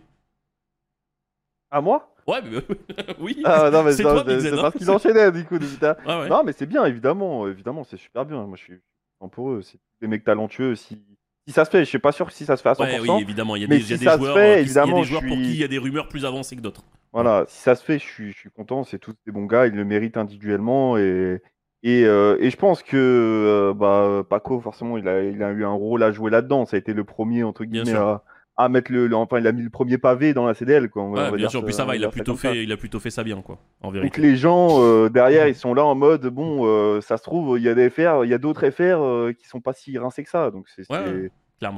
À 1.71 1.81
moi? 1.81 2.13
Ouais, 2.27 2.39
mais- 2.43 2.61
oui. 3.19 3.41
Ah 3.45 3.69
non, 3.71 3.83
mais 3.83 3.93
C'est 3.93 4.03
toi, 4.03 4.23
Big 4.23 4.39
Z, 4.39 4.53
hein. 4.53 4.57
parce 4.61 4.75
qu'il 4.77 4.89
enchaînait 4.89 5.31
du 5.31 5.43
coup. 5.45 5.57
Ouais, 6.05 6.19
ouais. 6.19 6.29
Non, 6.29 6.43
mais 6.43 6.53
c'est 6.53 6.65
bien, 6.65 6.85
évidemment. 6.85 7.47
Évidemment, 7.47 7.83
c'est 7.83 7.97
super 7.97 8.25
bien. 8.25 8.43
Moi, 8.45 8.57
je 8.57 8.63
suis 8.63 8.79
content 9.19 9.29
pour 9.33 9.51
eux. 9.51 9.61
C'est 9.61 9.79
des 10.01 10.07
mecs 10.07 10.23
talentueux. 10.23 10.75
Si, 10.75 11.01
si 11.47 11.53
ça 11.53 11.65
se 11.65 11.69
fait, 11.71 11.79
je 11.79 11.89
suis 11.89 11.99
pas 11.99 12.11
sûr 12.11 12.27
que 12.27 12.33
si 12.33 12.45
ça 12.45 12.55
se 12.57 12.61
fait 12.61 12.69
à 12.69 12.73
100%. 12.73 12.81
Ouais, 12.83 12.99
oui, 12.99 13.21
évidemment, 13.21 13.55
il 13.55 13.63
y 13.63 13.65
a 13.65 13.67
des, 13.67 14.03
y 14.03 14.07
a 14.07 14.17
joueurs, 14.17 14.35
fait, 14.35 14.41
qui- 14.41 14.45
il 14.45 14.47
y 14.47 14.55
a 14.55 14.59
évidemment, 14.61 14.99
des 14.99 15.03
joueurs 15.03 15.21
je 15.23 15.27
pour 15.27 15.37
qui 15.37 15.49
il 15.51 15.55
y 15.57 15.63
a 15.63 15.67
des 15.67 15.77
rumeurs 15.79 16.07
plus 16.07 16.25
avancées 16.25 16.55
que 16.55 16.61
d'autres. 16.61 16.83
Voilà, 17.11 17.45
si 17.47 17.59
ça 17.61 17.75
se 17.75 17.83
fait, 17.83 17.99
je 17.99 18.05
suis, 18.05 18.31
je 18.31 18.37
suis 18.37 18.49
content. 18.49 18.83
C'est 18.83 18.97
tous 18.99 19.13
des 19.25 19.31
bons 19.31 19.45
gars. 19.45 19.67
Ils 19.67 19.75
le 19.75 19.83
méritent 19.85 20.17
individuellement. 20.17 20.97
Et, 20.97 21.41
et, 21.83 22.05
euh, 22.05 22.37
et 22.39 22.49
je 22.49 22.55
pense 22.57 22.81
que 22.81 22.95
euh, 22.97 23.73
bah, 23.73 24.23
Paco, 24.29 24.59
forcément, 24.61 24.97
il 24.97 25.07
a, 25.07 25.21
il 25.23 25.43
a 25.43 25.51
eu 25.51 25.63
un 25.65 25.71
rôle 25.73 26.01
à 26.03 26.11
jouer 26.11 26.31
là-dedans. 26.31 26.65
Ça 26.65 26.75
a 26.75 26.79
été 26.79 26.93
le 26.93 27.03
premier, 27.03 27.43
entre 27.43 27.65
guillemets, 27.65 27.91
à, 27.97 28.23
à 28.55 28.69
mettre 28.69 28.91
le, 28.91 29.07
le- 29.07 29.15
Enfin, 29.15 29.39
il 29.39 29.47
a 29.47 29.51
mis 29.51 29.63
le 29.63 29.69
premier 29.69 29.97
pavé 29.97 30.33
dans 30.33 30.45
la 30.45 30.53
CDL. 30.53 30.89
Quoi, 30.89 31.03
on 31.03 31.11
va- 31.11 31.19
on 31.19 31.23
Ouais, 31.25 31.31
va 31.31 31.37
bien 31.37 31.49
sûr, 31.49 31.63
puis 31.65 31.73
ça 31.73 31.83
va, 31.85 31.95
il 31.95 32.05
a 32.05 32.09
plutôt 32.09 32.33
comme 32.33 32.39
ça. 32.39 32.51
fait, 32.51 32.63
il 32.63 32.71
a 32.71 32.77
plutôt 32.77 32.99
fait 32.99 33.09
ça 33.09 33.23
bien, 33.23 33.41
quoi. 33.41 33.57
En 33.81 33.87
Donc 33.87 33.95
vérité. 33.95 34.21
les 34.21 34.35
gens 34.37 34.81
euh, 34.81 35.09
derrière, 35.09 35.47
ils 35.47 35.55
sont 35.55 35.73
là 35.73 35.83
en 35.83 35.95
mode 35.95 36.25
bon, 36.27 37.01
ça 37.01 37.17
se 37.17 37.23
trouve, 37.23 37.57
il 37.59 37.63
y 37.63 37.69
a 37.69 37.73
des 37.75 37.89
FR, 37.89 38.23
il 38.23 38.29
y 38.29 38.33
a 38.33 38.37
d'autres 38.37 38.69
FR 38.69 39.33
qui 39.37 39.47
sont 39.47 39.59
pas 39.61 39.73
si 39.73 39.97
rincés 39.97 40.23
que 40.23 40.29
ça. 40.29 40.51
Donc 40.51 40.67
c'est 40.69 40.89
Ouais, 40.89 40.97
c'est- 41.05 41.31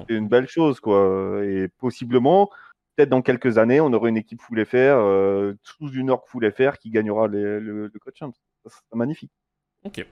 c'est 0.08 0.16
une 0.16 0.28
belle 0.28 0.48
chose, 0.48 0.80
quoi. 0.80 1.40
Et 1.44 1.68
possiblement, 1.80 2.50
peut-être 2.96 3.10
dans 3.10 3.22
quelques 3.22 3.58
années, 3.58 3.80
on 3.82 3.92
aura 3.94 4.10
une 4.10 4.18
équipe 4.18 4.42
full 4.42 4.64
FR, 4.66 5.56
sous 5.64 5.90
une 5.94 6.10
org 6.12 6.24
full 6.28 6.52
FR 6.52 6.78
qui 6.78 6.90
gagnera 6.92 7.28
les- 7.28 7.60
le, 7.60 7.88
le 7.92 8.00
coach 8.00 8.20
serait 8.20 8.82
magnifique. 8.94 9.32
Ok. 9.86 10.06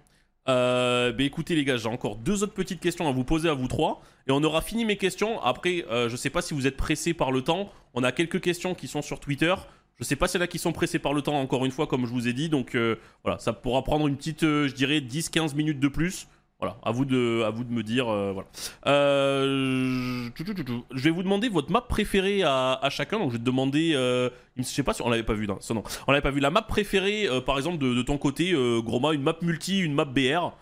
Euh, 0.50 1.14
bah 1.14 1.24
écoutez 1.24 1.56
les 1.56 1.64
gars, 1.64 1.78
j'ai 1.78 1.88
encore 1.88 2.18
deux 2.18 2.44
autres 2.44 2.54
petites 2.54 2.82
questions 2.82 3.08
à 3.08 3.12
vous 3.14 3.24
poser 3.24 3.48
à 3.48 3.54
vous 3.54 3.70
trois 3.70 4.02
et 4.28 4.32
on 4.32 4.44
aura 4.44 4.62
fini 4.62 4.86
mes 4.86 4.98
questions. 4.98 5.42
Après, 5.42 5.86
euh, 5.90 6.10
je 6.10 6.16
sais 6.16 6.30
pas 6.30 6.42
si 6.42 6.54
vous 6.54 6.68
êtes 6.68 6.78
pressés 6.78 7.14
par 7.14 7.32
le 7.32 7.42
temps. 7.42 7.72
On 7.94 8.04
a 8.04 8.12
quelques 8.12 8.42
questions 8.42 8.76
qui 8.76 8.88
sont 8.88 9.02
sur 9.02 9.20
Twitter. 9.20 9.56
Je 10.00 10.04
sais 10.04 10.16
pas 10.16 10.26
a 10.26 10.48
qui 10.48 10.58
sont 10.58 10.74
pressés 10.74 11.00
par 11.00 11.14
le 11.14 11.22
temps 11.22 11.40
encore 11.40 11.66
une 11.66 11.72
fois 11.72 11.88
comme 11.88 12.06
je 12.06 12.12
vous 12.12 12.28
ai 12.28 12.34
dit. 12.34 12.50
Donc 12.50 12.76
euh, 12.76 12.98
voilà, 13.24 13.40
ça 13.40 13.54
pourra 13.54 13.84
prendre 13.84 14.08
une 14.08 14.18
petite, 14.18 14.44
euh, 14.44 14.68
je 14.68 14.74
dirais 14.74 15.00
10-15 15.00 15.56
minutes 15.56 15.80
de 15.80 15.88
plus. 15.88 16.28
Voilà, 16.64 16.78
à 16.84 16.92
vous 16.92 17.04
de, 17.04 17.44
à 17.46 17.50
vous 17.50 17.66
de 17.66 17.72
me 17.74 17.84
dire. 17.84 18.08
euh, 18.08 18.32
voilà. 18.32 18.48
Euh, 18.88 20.30
je- 20.36 21.04
vais 21.04 21.10
vous 21.10 21.24
demander 21.24 21.50
votre 21.50 21.72
map 21.72 21.82
préférée 21.82 22.44
à, 22.44 22.74
à 22.82 22.90
chacun. 22.90 23.20
Donc 23.20 23.30
je 23.32 23.34
vais 23.34 23.40
te 23.40 23.44
demander, 23.46 23.92
euh, 23.96 24.30
je 24.56 24.64
sais 24.64 24.84
pas 24.84 24.94
si 24.94 25.02
on 25.02 25.10
l'avait 25.10 25.24
pas 25.24 25.34
vu, 25.34 25.46
non, 25.48 25.58
ça, 25.60 25.74
non. 25.74 25.84
on 26.08 26.12
l'avait 26.12 26.22
pas 26.22 26.32
vu. 26.32 26.40
La 26.40 26.52
map 26.52 26.62
préférée, 26.62 27.28
euh, 27.28 27.42
par 27.42 27.58
exemple, 27.58 27.78
de, 27.80 27.94
de 27.94 28.02
ton 28.02 28.18
côté, 28.18 28.54
Groma, 28.84 29.14
une 29.14 29.24
map 29.24 29.36
multi, 29.42 29.80
une 29.80 29.94
map 29.94 30.06
BR, 30.06 30.54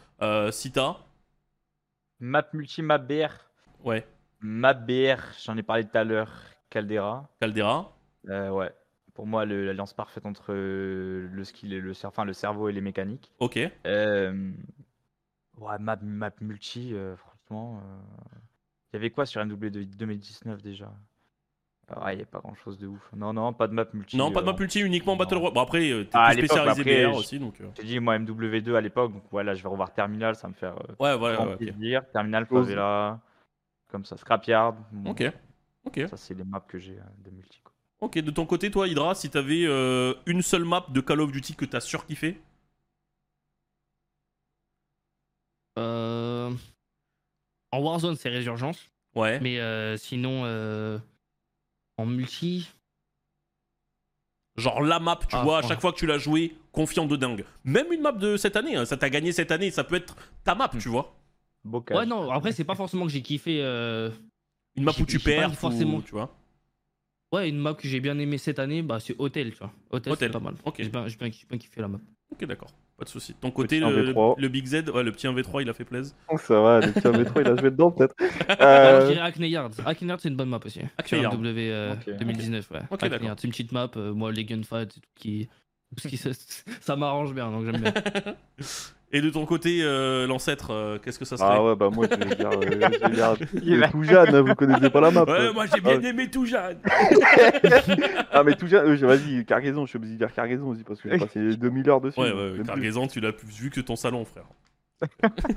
si 0.51 0.71
t'as. 0.71 0.97
Map 2.19 2.47
multi, 2.53 2.81
map 2.81 2.97
BR. 2.97 3.29
Ouais, 3.83 4.05
Map 4.41 4.73
BR, 4.73 5.21
j'en 5.45 5.55
ai 5.57 5.63
parlé 5.63 5.83
tout 5.83 5.95
à 5.97 6.03
l'heure. 6.03 6.31
Caldera. 6.71 7.29
Caldera. 7.39 7.93
Ouais. 8.27 8.71
Pour 9.13 9.27
moi, 9.27 9.45
l'alliance 9.45 9.93
parfaite 9.93 10.25
entre 10.25 10.53
le 10.53 11.43
skill 11.43 11.73
et 11.73 11.79
le, 11.81 11.91
enfin, 12.05 12.25
le 12.25 12.33
cerveau 12.33 12.69
et 12.69 12.71
les 12.71 12.81
mécaniques. 12.81 13.31
Ok. 13.39 13.59
Euh, 13.85 14.51
Ouais, 15.61 15.77
map, 15.79 15.97
map 16.01 16.31
multi, 16.41 16.93
euh, 16.93 17.15
franchement. 17.15 17.81
euh, 17.85 17.99
Il 18.91 18.95
y 18.95 18.97
avait 18.97 19.11
quoi 19.11 19.25
sur 19.25 19.41
MW 19.45 19.69
de 19.69 19.83
2019 19.83 20.61
déjà? 20.61 20.91
Ah 21.87 22.05
Ouais, 22.05 22.13
il 22.13 22.17
n'y 22.17 22.23
a 22.23 22.25
pas 22.25 22.39
grand 22.39 22.55
chose 22.55 22.77
de 22.79 22.87
ouf. 22.87 23.11
Non, 23.13 23.33
non, 23.33 23.53
pas 23.53 23.67
de 23.67 23.73
map 23.73 23.85
multi. 23.93 24.17
Non, 24.17 24.31
pas 24.31 24.41
de 24.41 24.47
euh, 24.47 24.51
map 24.53 24.57
multi, 24.59 24.79
uniquement 24.79 25.13
non. 25.13 25.19
Battle 25.19 25.35
Royale. 25.35 25.53
Bon, 25.53 25.61
après, 25.61 25.91
euh, 25.91 26.03
t'es 26.03 26.09
Ah, 26.13 26.29
plus 26.31 26.45
spécialisé 26.47 26.81
après, 26.81 27.05
BR 27.05 27.15
aussi, 27.17 27.37
donc. 27.39 27.59
euh, 27.61 27.67
J'ai 27.77 27.83
dit, 27.83 27.99
moi, 27.99 28.17
MW2 28.17 28.75
à 28.75 28.81
l'époque, 28.81 29.13
donc 29.13 29.23
voilà, 29.31 29.53
je 29.53 29.61
vais 29.61 29.69
revoir 29.69 29.93
Terminal, 29.93 30.35
ça 30.35 30.47
me 30.47 30.53
fait 30.53 30.67
euh, 30.67 30.73
Ouais, 30.99 31.13
ouais, 31.15 31.33
grand 31.35 31.47
ouais, 31.47 31.57
plaisir. 31.57 32.03
Terminal, 32.11 32.47
Chose. 32.47 32.65
Favela, 32.67 33.19
comme 33.89 34.05
ça, 34.05 34.17
Scrapyard. 34.17 34.75
bon, 34.91 35.11
Ok. 35.11 35.23
Ok. 35.85 35.99
Ça, 36.07 36.15
c'est 36.17 36.33
les 36.33 36.43
maps 36.45 36.63
que 36.67 36.79
j'ai 36.79 36.97
euh, 36.97 37.03
de 37.25 37.29
multi. 37.31 37.59
quoi. 37.63 37.73
Ok, 37.99 38.17
de 38.19 38.31
ton 38.31 38.45
côté, 38.45 38.71
toi, 38.71 38.87
Hydra, 38.87 39.13
si 39.13 39.29
t'avais 39.29 39.65
euh, 39.65 40.13
une 40.25 40.41
seule 40.41 40.65
map 40.65 40.85
de 40.89 41.01
Call 41.01 41.19
of 41.21 41.31
Duty 41.31 41.55
que 41.55 41.65
t'as 41.65 41.81
surkiffé 41.81 42.39
Euh, 42.39 42.39
En 45.77 46.53
Warzone, 47.79 48.15
c'est 48.15 48.29
Résurgence. 48.29 48.89
Ouais. 49.15 49.39
Mais 49.39 49.59
euh, 49.59 49.97
sinon, 49.97 50.43
euh, 50.45 50.97
en 51.97 52.05
multi, 52.05 52.69
Genre 54.57 54.81
la 54.81 54.99
map, 54.99 55.15
tu 55.15 55.27
Ah, 55.35 55.43
vois, 55.43 55.59
à 55.59 55.61
chaque 55.61 55.79
fois 55.79 55.93
que 55.93 55.97
tu 55.97 56.05
l'as 56.05 56.17
joué, 56.17 56.55
confiant 56.73 57.05
de 57.05 57.15
dingue. 57.15 57.45
Même 57.63 57.91
une 57.93 58.01
map 58.01 58.11
de 58.11 58.35
cette 58.35 58.57
année, 58.57 58.75
hein, 58.75 58.85
ça 58.85 58.97
t'a 58.97 59.09
gagné 59.09 59.31
cette 59.31 59.49
année, 59.49 59.71
ça 59.71 59.85
peut 59.85 59.95
être 59.95 60.15
ta 60.43 60.55
map, 60.55 60.69
tu 60.77 60.89
vois. 60.89 61.15
Bocage. 61.63 61.97
Ouais, 61.97 62.05
non, 62.05 62.29
après, 62.31 62.51
c'est 62.51 62.65
pas 62.65 62.75
forcément 62.75 63.05
que 63.05 63.11
j'ai 63.11 63.21
kiffé. 63.21 63.63
euh, 63.63 64.09
Une 64.75 64.83
map 64.83 64.91
où 64.99 65.05
tu 65.05 65.19
perds, 65.19 65.55
forcément- 65.55 65.97
ou- 65.97 66.01
tu 66.01 66.11
vois. 66.11 66.35
Ouais, 67.31 67.47
une 67.47 67.57
map 67.57 67.75
que 67.75 67.87
j'ai 67.87 68.01
bien 68.01 68.19
aimé 68.19 68.37
cette 68.37 68.59
année, 68.59 68.81
bah, 68.81 68.99
c'est 68.99 69.15
Hotel, 69.19 69.51
tu 69.51 69.57
vois. 69.59 69.71
Hotel, 69.89 70.11
Hotel. 70.13 70.29
c'est 70.29 70.33
pas 70.33 70.39
mal. 70.43 70.55
Ok. 70.65 70.75
J'ai 70.79 70.89
bien, 70.89 71.07
j'ai 71.07 71.15
bien, 71.15 71.31
j'ai 71.31 71.45
bien 71.47 71.57
kiffé 71.57 71.79
la 71.79 71.87
map. 71.87 71.99
Ok, 72.33 72.43
d'accord. 72.43 72.71
Pas 73.01 73.05
de 73.05 73.09
souci. 73.09 73.33
Ton 73.33 73.49
côté, 73.49 73.79
le, 73.79 73.87
1v3. 73.87 74.35
le 74.37 74.47
Big 74.47 74.63
Z, 74.67 74.89
ouais, 74.93 75.01
le 75.01 75.11
petit 75.11 75.25
1v3, 75.25 75.63
il 75.63 75.69
a 75.69 75.73
fait 75.73 75.85
plaisir. 75.85 76.13
Oh, 76.29 76.37
ça 76.37 76.61
va, 76.61 76.79
le 76.81 76.91
petit 76.91 77.07
métro, 77.17 77.41
il 77.41 77.47
a 77.47 77.55
joué 77.59 77.71
dedans 77.71 77.89
peut-être. 77.89 78.13
Alors, 78.47 79.01
je 79.01 79.05
Euh, 79.07 79.07
dirais 79.13 79.21
Hackney 79.25 79.49
Yard. 79.49 79.73
Hackney 79.83 80.07
Yard, 80.09 80.19
c'est 80.21 80.29
une 80.29 80.35
bonne 80.35 80.49
map 80.49 80.59
aussi. 80.63 80.81
Hackney 80.99 81.07
Sur 81.07 81.17
Yard. 81.23 81.33
MW 81.41 81.57
euh, 81.57 81.93
Ok. 81.93 82.15
2019, 82.19 82.69
ouais. 82.69 82.77
Ok, 82.77 82.83
Hackney 82.91 83.09
d'accord. 83.09 83.25
Yard, 83.25 83.39
C'est 83.39 83.47
une 83.47 83.51
petite 83.53 83.71
map. 83.71 83.89
euh, 83.97 84.13
moi, 84.13 84.31
les 84.31 84.45
gunfights, 84.45 84.97
et 84.97 84.99
tout 84.99 85.09
qui. 85.15 85.49
tout 85.95 86.03
ce 86.03 86.07
qui 86.09 86.17
se- 86.17 86.29
ça 86.79 86.95
m'arrange 86.95 87.33
bien, 87.33 87.49
donc 87.49 87.65
j'aime 87.65 87.81
bien. 87.81 87.93
Et 89.13 89.19
de 89.21 89.29
ton 89.29 89.45
côté, 89.45 89.79
euh, 89.81 90.25
l'ancêtre, 90.25 90.71
euh, 90.71 90.97
qu'est-ce 90.97 91.19
que 91.19 91.25
ça 91.25 91.35
serait 91.35 91.49
Ah 91.51 91.61
ouais, 91.63 91.75
bah 91.75 91.89
moi 91.91 92.05
je 92.09 92.15
vais 92.15 92.35
dire, 92.35 92.49
euh, 92.49 92.61
je 92.61 93.07
vais 93.07 93.79
dire 93.79 93.91
tout 93.91 94.03
jeune, 94.03 94.39
vous 94.39 94.55
connaissez 94.55 94.89
pas 94.89 95.01
la 95.01 95.11
map. 95.11 95.23
Ouais, 95.23 95.31
euh. 95.31 95.53
moi 95.53 95.65
j'ai 95.65 95.81
bien 95.81 95.99
aimé 96.01 96.29
tout 96.31 96.45
jeune. 96.45 96.77
ah 98.31 98.43
mais 98.43 98.53
euh, 98.73 98.95
vas-y, 99.01 99.45
cargaison, 99.45 99.85
je 99.85 99.89
suis 99.89 99.97
obligé 99.97 100.13
de 100.13 100.17
dire 100.19 100.33
cargaison 100.33 100.69
aussi 100.69 100.83
parce 100.83 101.01
que 101.01 101.09
j'ai 101.09 101.17
passé 101.17 101.39
2000 101.57 101.89
heures 101.89 102.01
dessus. 102.01 102.19
Ouais, 102.19 102.31
ouais, 102.31 102.51
plus. 102.51 102.63
cargaison, 102.63 103.07
tu 103.07 103.19
l'as 103.19 103.33
plus 103.33 103.47
vu 103.49 103.69
que 103.69 103.81
ton 103.81 103.95
salon, 103.95 104.23
frère. 104.25 104.45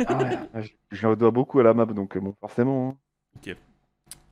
Ah 0.06 0.18
ouais, 0.18 0.38
ah, 0.54 0.60
je- 0.60 0.70
J'en 0.90 1.14
dois 1.14 1.30
beaucoup 1.30 1.60
à 1.60 1.62
la 1.62 1.74
map 1.74 1.86
donc 1.86 2.16
bon, 2.18 2.34
forcément. 2.40 2.96
hein. 3.46 3.52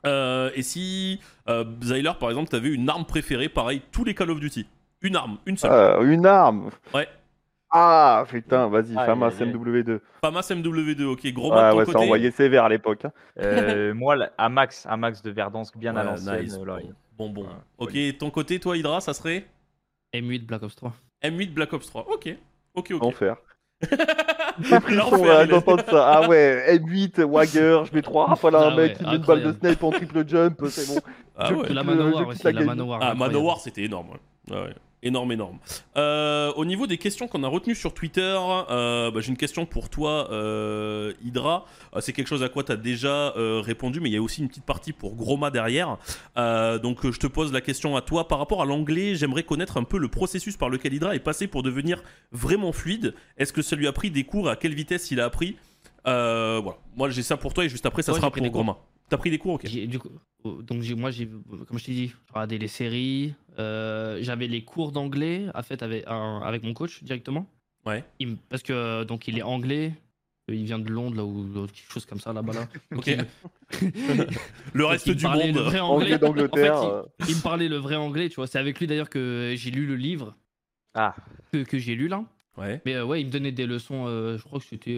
Euh, 0.05 0.51
et 0.57 0.63
si, 0.63 1.21
euh, 1.49 1.65
Zyler, 1.81 2.13
par 2.19 2.29
exemple, 2.31 2.49
t'avais 2.49 2.71
une 2.71 2.89
arme 2.89 3.05
préférée, 3.05 3.49
pareil, 3.49 3.83
tous 3.93 4.03
les 4.05 4.15
Call 4.15 4.31
of 4.31 4.41
Duty. 4.41 4.67
Une 5.01 5.15
arme, 5.17 5.39
une 5.47 5.57
seule. 5.57 5.71
Ah, 5.73 5.99
une 6.03 6.27
arme 6.27 6.71
Ouais. 6.93 7.07
Ah 7.75 8.25
putain, 8.29 8.69
vas-y, 8.69 8.97
Aïe, 8.99 9.07
Famas 9.07 9.29
aïe, 9.29 9.49
aïe. 9.49 9.53
MW2. 9.55 10.01
Famas 10.23 10.43
MW2, 10.51 11.05
ok, 11.05 11.27
gros 11.33 11.51
de 11.51 11.55
ouais, 11.57 11.71
ton 11.71 11.79
ça 11.79 11.85
côté. 11.87 11.99
envoyait 12.05 12.31
sévère 12.31 12.65
à 12.65 12.69
l'époque. 12.69 13.05
hein. 13.07 13.13
Euh, 13.43 13.95
moi, 13.95 14.17
à 14.37 14.49
max, 14.51 14.85
à 14.87 14.97
max 14.99 15.23
de 15.23 15.31
Verdansk, 15.31 15.77
bien 15.79 15.97
à 15.97 16.05
l'ancienne. 16.05 16.43
nice. 16.43 16.55
euh, 16.55 16.79
Bon, 17.17 17.31
bon. 17.31 17.47
Ok, 17.79 17.93
ton 18.19 18.31
côté, 18.31 18.61
toi, 18.61 18.77
Hydra, 18.77 19.01
ça 19.01 19.15
serait 19.15 19.47
M8 20.15 20.45
Black 20.47 20.63
Ops 20.63 20.77
3. 20.77 20.93
M8 21.25 21.53
Black 21.55 21.73
Ops 21.73 21.87
3. 21.87 22.07
Ok, 22.13 22.37
ok, 22.75 22.91
ok. 22.93 23.03
Enfer. 23.03 23.37
Il 24.61 24.97
là, 24.97 25.39
a- 25.41 25.47
d'entendre 25.47 25.83
ça. 25.89 26.13
Ah 26.13 26.29
ouais, 26.29 26.77
M8, 26.77 27.23
Wagger, 27.23 27.83
je 27.91 27.95
mets 27.95 28.03
3 28.03 28.27
rafales 28.27 28.55
à 28.55 28.67
un 28.67 28.73
Ah 28.73 28.77
mec, 28.77 28.97
il 29.01 29.07
met 29.07 29.17
une 29.17 29.23
balle 29.23 29.43
de 29.43 29.53
snipe 29.53 29.83
en 29.83 29.91
triple 29.91 30.29
jump, 30.29 30.61
c'est 30.69 30.87
bon. 30.95 31.01
Ah 31.37 31.47
Je- 31.49 31.55
ouais. 31.55 31.73
la 31.73 31.83
Manowar 31.83 32.29
aussi, 32.29 32.43
la. 32.45 32.65
Manowar. 32.65 32.99
Ah. 33.03 33.15
Manowar, 33.15 33.59
c'était 33.61 33.85
énorme. 33.85 34.11
ouais. 34.51 34.75
Énorme, 35.05 35.33
énorme. 35.33 35.59
Euh, 35.97 36.53
au 36.53 36.65
niveau 36.65 36.87
des 36.87 36.97
questions 36.97 37.27
qu'on 37.27 37.43
a 37.43 37.49
retenues 37.49 37.75
sur 37.75 37.93
Twitter, 37.93 38.39
euh, 38.71 39.11
bah, 39.11 39.21
j'ai 39.21 39.31
une 39.31 39.37
question 39.37 39.67
pour 39.67 39.89
toi, 39.89 40.29
euh, 40.31 41.13
Hydra. 41.25 41.67
C'est 41.99 42.13
quelque 42.13 42.29
chose 42.29 42.45
à 42.45 42.49
quoi 42.49 42.63
tu 42.63 42.71
as 42.71 42.77
déjà 42.77 43.33
répondu, 43.37 44.01
mais 44.01 44.11
il 44.11 44.13
y 44.13 44.17
a 44.17 44.23
aussi 44.23 44.41
une 44.41 44.49
petite 44.49 44.65
partie 44.65 44.93
pour 44.93 45.17
Groma 45.17 45.51
derrière. 45.51 45.99
Donc, 46.37 47.11
je 47.11 47.19
te 47.19 47.27
pose 47.27 47.53
la 47.53 47.61
question 47.61 47.97
à 47.97 48.01
toi. 48.01 48.29
Par 48.29 48.39
rapport 48.39 48.63
à 48.63 48.65
l'anglais, 48.65 49.17
j'aimerais 49.17 49.43
connaître 49.43 49.77
un 49.77 49.85
peu 49.85 49.99
le 49.99 50.09
processus 50.09 50.57
par 50.57 50.69
lequel 50.69 50.95
Hydra 50.95 51.17
est 51.17 51.21
passé 51.21 51.49
pour 51.49 51.63
devenir 51.65 52.03
vraiment 52.31 52.73
fluide. 52.73 53.15
Est-ce 53.39 53.53
que 53.53 53.63
ça 53.63 53.75
lui 53.75 53.89
a 53.89 53.93
pris 53.93 54.11
des 54.11 54.25
cours? 54.25 54.49
À 54.49 54.57
quelle 54.57 54.75
vitesse 54.75 55.11
il 55.11 55.21
a 55.21 55.25
appris? 55.25 55.57
Voilà. 56.05 56.77
Moi, 56.97 57.11
j'ai 57.11 57.23
ça 57.23 57.37
pour 57.37 57.53
toi 57.55 57.65
et 57.65 57.69
juste 57.69 57.87
après, 57.87 58.03
ça 58.03 58.13
Ouais, 58.13 58.19
sera 58.19 58.31
pour. 58.31 58.47
Groma. 58.51 58.77
T'as 59.13 59.19
pris 59.19 59.29
des 59.31 59.37
cours, 59.37 59.55
ok. 59.55 59.67
Du 59.67 59.99
coup, 59.99 60.09
euh, 60.47 60.63
donc 60.63 60.81
j'ai- 60.81 60.95
moi, 60.95 61.11
j'ai, 61.11 61.29
comme 61.69 61.79
je 61.79 61.85
t'ai 61.85 61.93
dit, 61.93 62.07
j'ai 62.09 62.15
regardé 62.33 62.57
les 62.57 62.67
séries. 62.69 63.35
euh, 63.59 64.19
j'avais 64.23 64.47
les 64.49 64.65
cours 64.65 64.91
d'anglais 64.93 65.49
à 65.53 65.63
fait 65.63 65.83
avec, 65.83 66.05
un- 66.07 66.41
avec 66.43 66.63
mon 66.63 66.73
coach 66.73 67.03
directement. 67.05 67.47
Ouais. 67.85 68.03
Il 68.21 68.29
me- 68.29 68.37
parce 68.49 68.63
que 68.63 69.05
donc 69.05 69.29
il 69.29 69.37
est 69.39 69.43
anglais. 69.43 69.93
Il 70.49 70.65
vient 70.65 70.79
de 70.79 70.89
Londres 70.91 71.17
là 71.17 71.25
ou 71.27 71.67
quelque 71.67 71.93
chose 71.93 72.07
comme 72.07 72.21
ça 72.21 72.33
là-bas 72.33 72.55
là. 72.55 72.69
Ok. 72.97 73.07
il- 73.09 73.27
Le 74.73 74.85
reste 74.87 75.11
du 75.11 75.27
monde. 75.27 75.55
le 75.57 75.61
vrai 75.61 75.81
Anglais 75.81 76.15
anglais. 76.15 76.19
d'Angleterre. 76.19 76.77
En 76.79 76.81
fait, 76.83 76.89
euh, 76.95 77.03
il, 77.21 77.31
il 77.31 77.37
me 77.37 77.43
parlait 77.43 77.69
le 77.69 77.77
vrai 77.77 77.97
anglais, 77.97 78.31
tu 78.31 78.37
vois. 78.37 78.47
C'est 78.47 78.59
avec 78.59 78.81
lui 78.81 78.87
d'ailleurs 78.87 79.11
que 79.11 79.53
j'ai 79.57 79.71
lu 79.71 79.85
le 79.87 79.97
livre 79.97 80.35
Ah, 80.95 81.15
que, 81.53 81.63
que 81.65 81.79
j'ai 81.79 81.95
lu 81.95 82.09
là. 82.09 82.25
Ouais. 82.57 82.81
Mais 82.87 82.95
euh, 82.95 83.05
ouais, 83.05 83.21
il 83.21 83.27
me 83.27 83.31
donnait 83.31 83.53
des 83.53 83.67
leçons. 83.67 84.07
euh, 84.07 84.39
je 84.39 84.43
crois 84.45 84.59
que 84.59 84.65
c'était. 84.67 84.97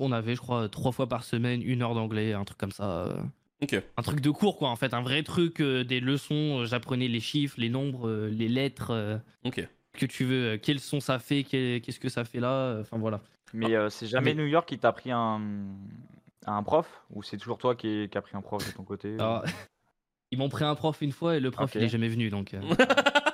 On 0.00 0.12
avait, 0.12 0.34
je 0.34 0.40
crois, 0.40 0.68
trois 0.68 0.92
fois 0.92 1.08
par 1.08 1.24
semaine, 1.24 1.62
une 1.62 1.82
heure 1.82 1.94
d'anglais, 1.94 2.32
un 2.34 2.44
truc 2.44 2.58
comme 2.58 2.72
ça. 2.72 3.06
euh. 3.06 3.20
Ok. 3.62 3.82
Un 3.96 4.02
truc 4.02 4.20
de 4.20 4.30
cours, 4.30 4.56
quoi, 4.56 4.68
en 4.70 4.76
fait. 4.76 4.94
Un 4.94 5.02
vrai 5.02 5.22
truc, 5.22 5.60
euh, 5.60 5.84
des 5.84 6.00
leçons. 6.00 6.60
euh, 6.60 6.66
J'apprenais 6.66 7.08
les 7.08 7.20
chiffres, 7.20 7.56
les 7.58 7.68
nombres, 7.68 8.08
euh, 8.08 8.28
les 8.30 8.48
lettres, 8.48 8.90
euh, 8.90 9.18
Ok. 9.44 9.66
que 9.92 10.06
tu 10.06 10.24
veux. 10.24 10.52
euh, 10.54 10.58
quel 10.60 10.80
son 10.80 11.00
ça 11.00 11.18
fait, 11.18 11.42
qu'est-ce 11.44 12.00
que 12.00 12.08
ça 12.08 12.24
fait 12.24 12.40
là. 12.40 12.52
euh, 12.52 12.80
Enfin, 12.80 12.96
voilà. 12.98 13.20
mais 13.52 13.74
euh, 13.74 13.90
c'est 13.90 14.06
jamais 14.06 14.34
mais- 14.34 14.42
New 14.42 14.48
York 14.48 14.66
qui 14.68 14.78
t'a 14.78 14.92
pris 14.92 15.10
un, 15.10 15.40
un 16.46 16.62
prof? 16.62 16.86
Ou 17.10 17.22
c'est 17.22 17.36
toujours 17.36 17.58
toi 17.58 17.74
qui, 17.74 18.08
qui 18.10 18.16
a 18.16 18.22
pris 18.22 18.34
un 18.36 18.40
prof 18.40 18.66
de 18.66 18.72
ton 18.74 18.82
côté? 18.84 19.14
Alors, 19.18 19.44
ils 20.30 20.38
m'ont 20.38 20.48
pris 20.48 20.64
un 20.64 20.74
prof 20.74 20.96
une 21.02 21.12
fois 21.12 21.36
et 21.36 21.40
le 21.40 21.50
prof, 21.50 21.68
Ok. 21.70 21.74
il 21.74 21.82
est 21.84 21.88
jamais 21.88 22.08
venu, 22.08 22.30
donc. 22.30 22.54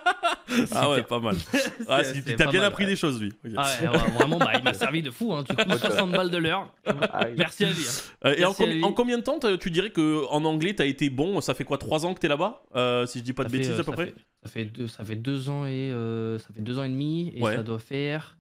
Ah 0.73 0.91
ouais, 0.91 1.03
pas 1.03 1.19
mal. 1.21 1.37
Ah, 1.89 2.03
t'as 2.03 2.47
bien 2.51 2.61
mal, 2.61 2.65
appris 2.65 2.85
ouais. 2.85 2.91
des 2.91 2.97
choses, 2.97 3.21
lui. 3.21 3.33
Ah 3.57 3.69
ouais, 3.83 3.89
ouais, 3.89 4.11
vraiment, 4.13 4.39
bah, 4.39 4.53
il 4.57 4.63
m'a 4.65 4.75
servi 4.75 5.03
de 5.03 5.11
fou. 5.11 5.33
Hein. 5.33 5.45
Du 5.49 5.55
coup, 5.57 5.63
60 5.79 6.11
balles 6.13 6.31
de 6.31 6.39
l'heure. 6.39 6.73
Ah. 6.87 7.27
Merci 7.37 7.65
à 7.65 7.71
lui. 7.71 7.83
hein. 7.87 8.27
Euh, 8.29 8.35
et 8.37 8.45
en, 8.45 8.49
Merci 8.49 8.63
à 8.63 8.67
com- 8.67 8.75
lui. 8.75 8.85
en 8.85 8.93
combien 8.93 9.19
de 9.19 9.23
temps 9.23 9.39
tu 9.61 9.71
dirais 9.71 9.91
que 9.91 10.25
en 10.31 10.45
anglais 10.45 10.75
t'as 10.75 10.87
été 10.87 11.11
bon? 11.11 11.41
Ça 11.41 11.55
fait 11.55 11.65
quoi 11.65 11.79
3 11.79 12.07
ans 12.07 12.15
que 12.15 12.21
t'es 12.21 12.29
là-bas? 12.29 12.63
Euh, 12.75 13.07
Si 13.07 13.19
je 13.19 13.25
dis 13.25 13.33
pas 13.33 13.45
de 13.45 13.49
fait, 13.51 13.59
bêtises 13.59 13.73
euh, 13.73 13.81
à 13.81 13.85
peu 13.85 13.85
ça 13.85 13.93
près? 13.93 14.07
fait- 14.07 14.15
ça 14.45 14.49
fait 14.51 14.65
deux, 14.67 14.87
ça 14.89 15.05
fait 15.05 15.17
deux 15.17 15.49
ans 15.49 15.67
et 15.67 15.91
euh, 15.93 16.39
ça 16.39 16.47
fait 16.55 16.61
deux 16.63 16.79
ans 16.79 16.85
et 16.85 16.89
demi 16.89 17.33
et 17.35 17.43
Ouais. 17.43 17.57
ça 17.57 17.63
doit 17.63 17.79
faire. 17.81 18.37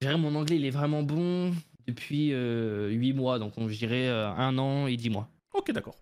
Je 0.00 0.08
dirais 0.08 0.18
mon 0.18 0.34
anglais 0.34 0.56
il 0.56 0.64
est 0.66 0.70
vraiment 0.70 1.02
bon 1.02 1.52
depuis 1.86 2.30
euh, 2.32 2.88
huit 2.88 3.12
mois 3.12 3.38
donc 3.38 3.52
on 3.56 3.68
je 3.68 3.76
dirais 3.76 4.08
euh, 4.08 4.28
un 4.28 4.58
an 4.58 4.86
et 4.86 4.96
dix 4.96 5.10
mois. 5.10 5.28
Ok, 5.54 5.70
d'accord. 5.72 5.94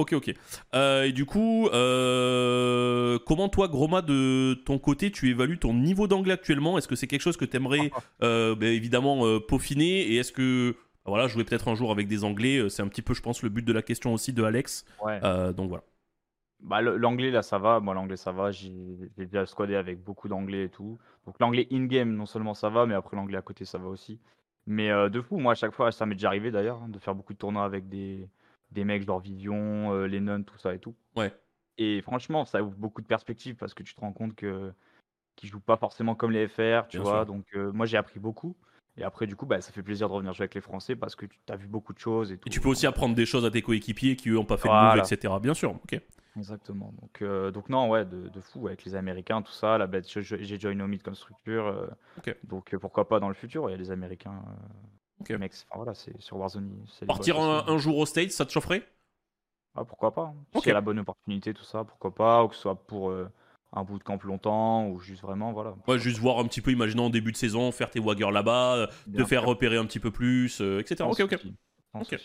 Ok, 0.00 0.14
ok. 0.14 0.34
Euh, 0.74 1.02
et 1.04 1.12
du 1.12 1.26
coup, 1.26 1.68
euh, 1.68 3.18
comment 3.26 3.50
toi, 3.50 3.68
Groma, 3.68 4.00
de 4.00 4.54
ton 4.64 4.78
côté, 4.78 5.10
tu 5.10 5.28
évalues 5.28 5.58
ton 5.58 5.74
niveau 5.74 6.06
d'anglais 6.06 6.32
actuellement? 6.32 6.78
Est-ce 6.78 6.88
que 6.88 6.96
c'est 6.96 7.06
quelque 7.06 7.20
chose 7.20 7.36
que 7.36 7.44
t'aimerais 7.44 7.90
euh, 8.22 8.54
ben, 8.54 8.72
évidemment 8.72 9.38
peaufiner? 9.40 10.00
Et 10.00 10.16
est-ce 10.16 10.32
que, 10.32 10.74
voilà, 11.04 11.28
jouer 11.28 11.44
peut-être 11.44 11.68
un 11.68 11.74
jour 11.74 11.92
avec 11.92 12.08
des 12.08 12.24
Anglais 12.24 12.70
C'est 12.70 12.82
un 12.82 12.88
petit 12.88 13.02
peu, 13.02 13.12
je 13.12 13.20
pense, 13.20 13.42
le 13.42 13.50
but 13.50 13.62
de 13.62 13.74
la 13.74 13.82
question 13.82 14.14
aussi 14.14 14.32
de 14.32 14.42
Alex. 14.42 14.86
Ouais. 15.04 15.20
Donc 15.52 15.68
voilà. 15.68 15.84
Bah, 16.60 16.80
l'anglais, 16.80 17.30
là, 17.30 17.42
ça 17.42 17.58
va. 17.58 17.80
Moi, 17.80 17.92
l'anglais, 17.92 18.16
ça 18.16 18.32
va. 18.32 18.50
J'ai 18.50 18.70
déjà 19.18 19.44
squadé 19.44 19.74
avec 19.76 20.02
beaucoup 20.02 20.28
d'anglais 20.28 20.64
et 20.64 20.68
tout. 20.70 20.98
Donc, 21.26 21.38
l'anglais 21.40 21.68
in-game, 21.70 22.14
non 22.14 22.24
seulement 22.24 22.54
ça 22.54 22.70
va, 22.70 22.86
mais 22.86 22.94
après, 22.94 23.18
l'anglais 23.18 23.36
à 23.36 23.42
côté, 23.42 23.66
ça 23.66 23.76
va 23.76 23.88
aussi. 23.88 24.18
Mais 24.66 24.88
de 25.10 25.20
fou, 25.20 25.36
moi, 25.36 25.52
à 25.52 25.56
chaque 25.56 25.74
fois, 25.74 25.92
ça 25.92 26.06
m'est 26.06 26.14
déjà 26.14 26.28
arrivé 26.28 26.50
d'ailleurs, 26.50 26.80
hein, 26.82 26.88
de 26.88 26.98
faire 26.98 27.14
beaucoup 27.14 27.34
de 27.34 27.38
tournois 27.38 27.64
avec 27.64 27.90
des, 27.90 28.28
des 28.72 28.84
mecs 28.84 29.04
genre 29.04 29.20
Vivion, 29.20 29.92
euh, 29.92 30.06
Lennon, 30.06 30.42
tout 30.42 30.58
ça 30.58 30.74
et 30.74 30.78
tout. 30.78 30.94
Ouais. 31.16 31.32
Et 31.78 32.00
franchement, 32.02 32.44
ça 32.44 32.62
ouvre 32.62 32.76
beaucoup 32.76 33.00
de 33.02 33.06
perspectives 33.06 33.56
parce 33.56 33.74
que 33.74 33.82
tu 33.82 33.94
te 33.94 34.00
rends 34.00 34.12
compte 34.12 34.34
que 34.34 34.72
qu'ils 35.36 35.48
jouent 35.48 35.60
pas 35.60 35.76
forcément 35.76 36.14
comme 36.14 36.30
les 36.32 36.46
FR, 36.48 36.86
tu 36.88 36.98
Bien 36.98 37.02
vois. 37.02 37.12
sûr. 37.24 37.26
Donc, 37.26 37.46
euh, 37.54 37.72
moi, 37.72 37.86
j'ai 37.86 37.96
appris 37.96 38.20
beaucoup. 38.20 38.54
Et 38.98 39.04
après, 39.04 39.26
du 39.26 39.36
coup, 39.36 39.46
bah, 39.46 39.60
ça 39.62 39.72
fait 39.72 39.82
plaisir 39.82 40.08
de 40.08 40.12
revenir 40.12 40.34
jouer 40.34 40.42
avec 40.44 40.54
les 40.54 40.60
Français 40.60 40.94
parce 40.96 41.14
que 41.14 41.24
tu 41.24 41.38
as 41.48 41.56
vu 41.56 41.66
beaucoup 41.66 41.94
de 41.94 41.98
choses 41.98 42.32
et 42.32 42.36
tout. 42.36 42.48
Et 42.48 42.50
tu 42.50 42.60
peux 42.60 42.68
aussi 42.68 42.86
apprendre 42.86 43.14
des 43.14 43.24
choses 43.24 43.44
à 43.46 43.50
tes 43.50 43.62
coéquipiers 43.62 44.16
qui 44.16 44.28
eux 44.28 44.38
ont 44.38 44.44
pas 44.44 44.56
fait 44.58 44.68
de 44.68 44.72
Voilà. 44.74 44.96
move, 45.02 45.12
etc. 45.12 45.34
Bien 45.40 45.54
sûr. 45.54 45.70
Ok. 45.72 45.98
Exactement. 46.36 46.92
Donc, 47.00 47.22
euh, 47.22 47.50
donc 47.50 47.68
non, 47.70 47.88
ouais, 47.88 48.04
de, 48.04 48.28
de 48.28 48.40
fou 48.40 48.66
avec 48.68 48.84
les 48.84 48.94
Américains, 48.94 49.40
tout 49.42 49.52
ça. 49.52 49.78
Là, 49.78 49.86
bah, 49.86 49.98
j'ai 50.02 50.58
join 50.60 50.78
Omid 50.80 51.02
comme 51.02 51.14
structure. 51.14 51.66
euh. 51.66 51.86
Donc, 52.44 52.74
euh, 52.74 52.78
pourquoi 52.78 53.08
pas 53.08 53.18
dans 53.20 53.28
le 53.28 53.34
futur 53.34 53.68
Il 53.68 53.72
y 53.72 53.74
a 53.74 53.78
les 53.78 53.90
Américains. 53.90 54.42
Ok. 55.20 55.30
mecs, 55.30 55.52
enfin, 55.52 55.76
voilà, 55.76 55.94
c'est 55.94 56.18
sur 56.20 56.36
Warzone. 56.36 56.84
c'est 56.88 57.02
les 57.02 57.06
Partir 57.06 57.36
boss 57.36 57.64
un, 57.66 57.78
jour 57.78 57.98
au 57.98 58.06
States, 58.06 58.30
ça 58.32 58.46
te 58.46 58.52
chaufferait? 58.52 58.86
Ah, 59.74 59.84
pourquoi 59.84 60.12
pas 60.12 60.22
hein. 60.22 60.34
Ok. 60.54 60.62
S'il 60.62 60.68
y 60.68 60.72
a 60.72 60.74
la 60.74 60.80
bonne 60.80 60.98
opportunité, 60.98 61.54
tout 61.54 61.64
ça, 61.64 61.84
pourquoi 61.84 62.14
pas 62.14 62.44
Ou 62.44 62.48
que 62.48 62.54
ce 62.54 62.62
soit 62.62 62.74
pour 62.74 63.10
euh, 63.10 63.30
un 63.72 63.84
bootcamp 63.84 64.18
longtemps 64.24 64.88
ou 64.88 64.98
juste 65.00 65.22
vraiment, 65.22 65.52
voilà. 65.52 65.74
Ouais, 65.86 65.98
juste 65.98 66.18
voir 66.18 66.38
un 66.38 66.44
petit 66.44 66.60
peu, 66.60 66.72
imaginons 66.72 67.06
en 67.06 67.10
début 67.10 67.32
de 67.32 67.36
saison, 67.36 67.70
faire 67.70 67.90
tes 67.90 68.00
waggers 68.00 68.30
là-bas, 68.32 68.76
euh, 68.76 68.86
te 68.86 68.92
Bien 69.10 69.26
faire 69.26 69.40
sûr, 69.42 69.48
repérer 69.48 69.76
un 69.76 69.86
petit 69.86 70.00
peu 70.00 70.10
plus, 70.10 70.60
euh, 70.60 70.80
etc. 70.80 70.96
sans 70.98 71.10
Ok, 71.10 71.20
ok. 71.20 71.40
Ok. 71.92 72.16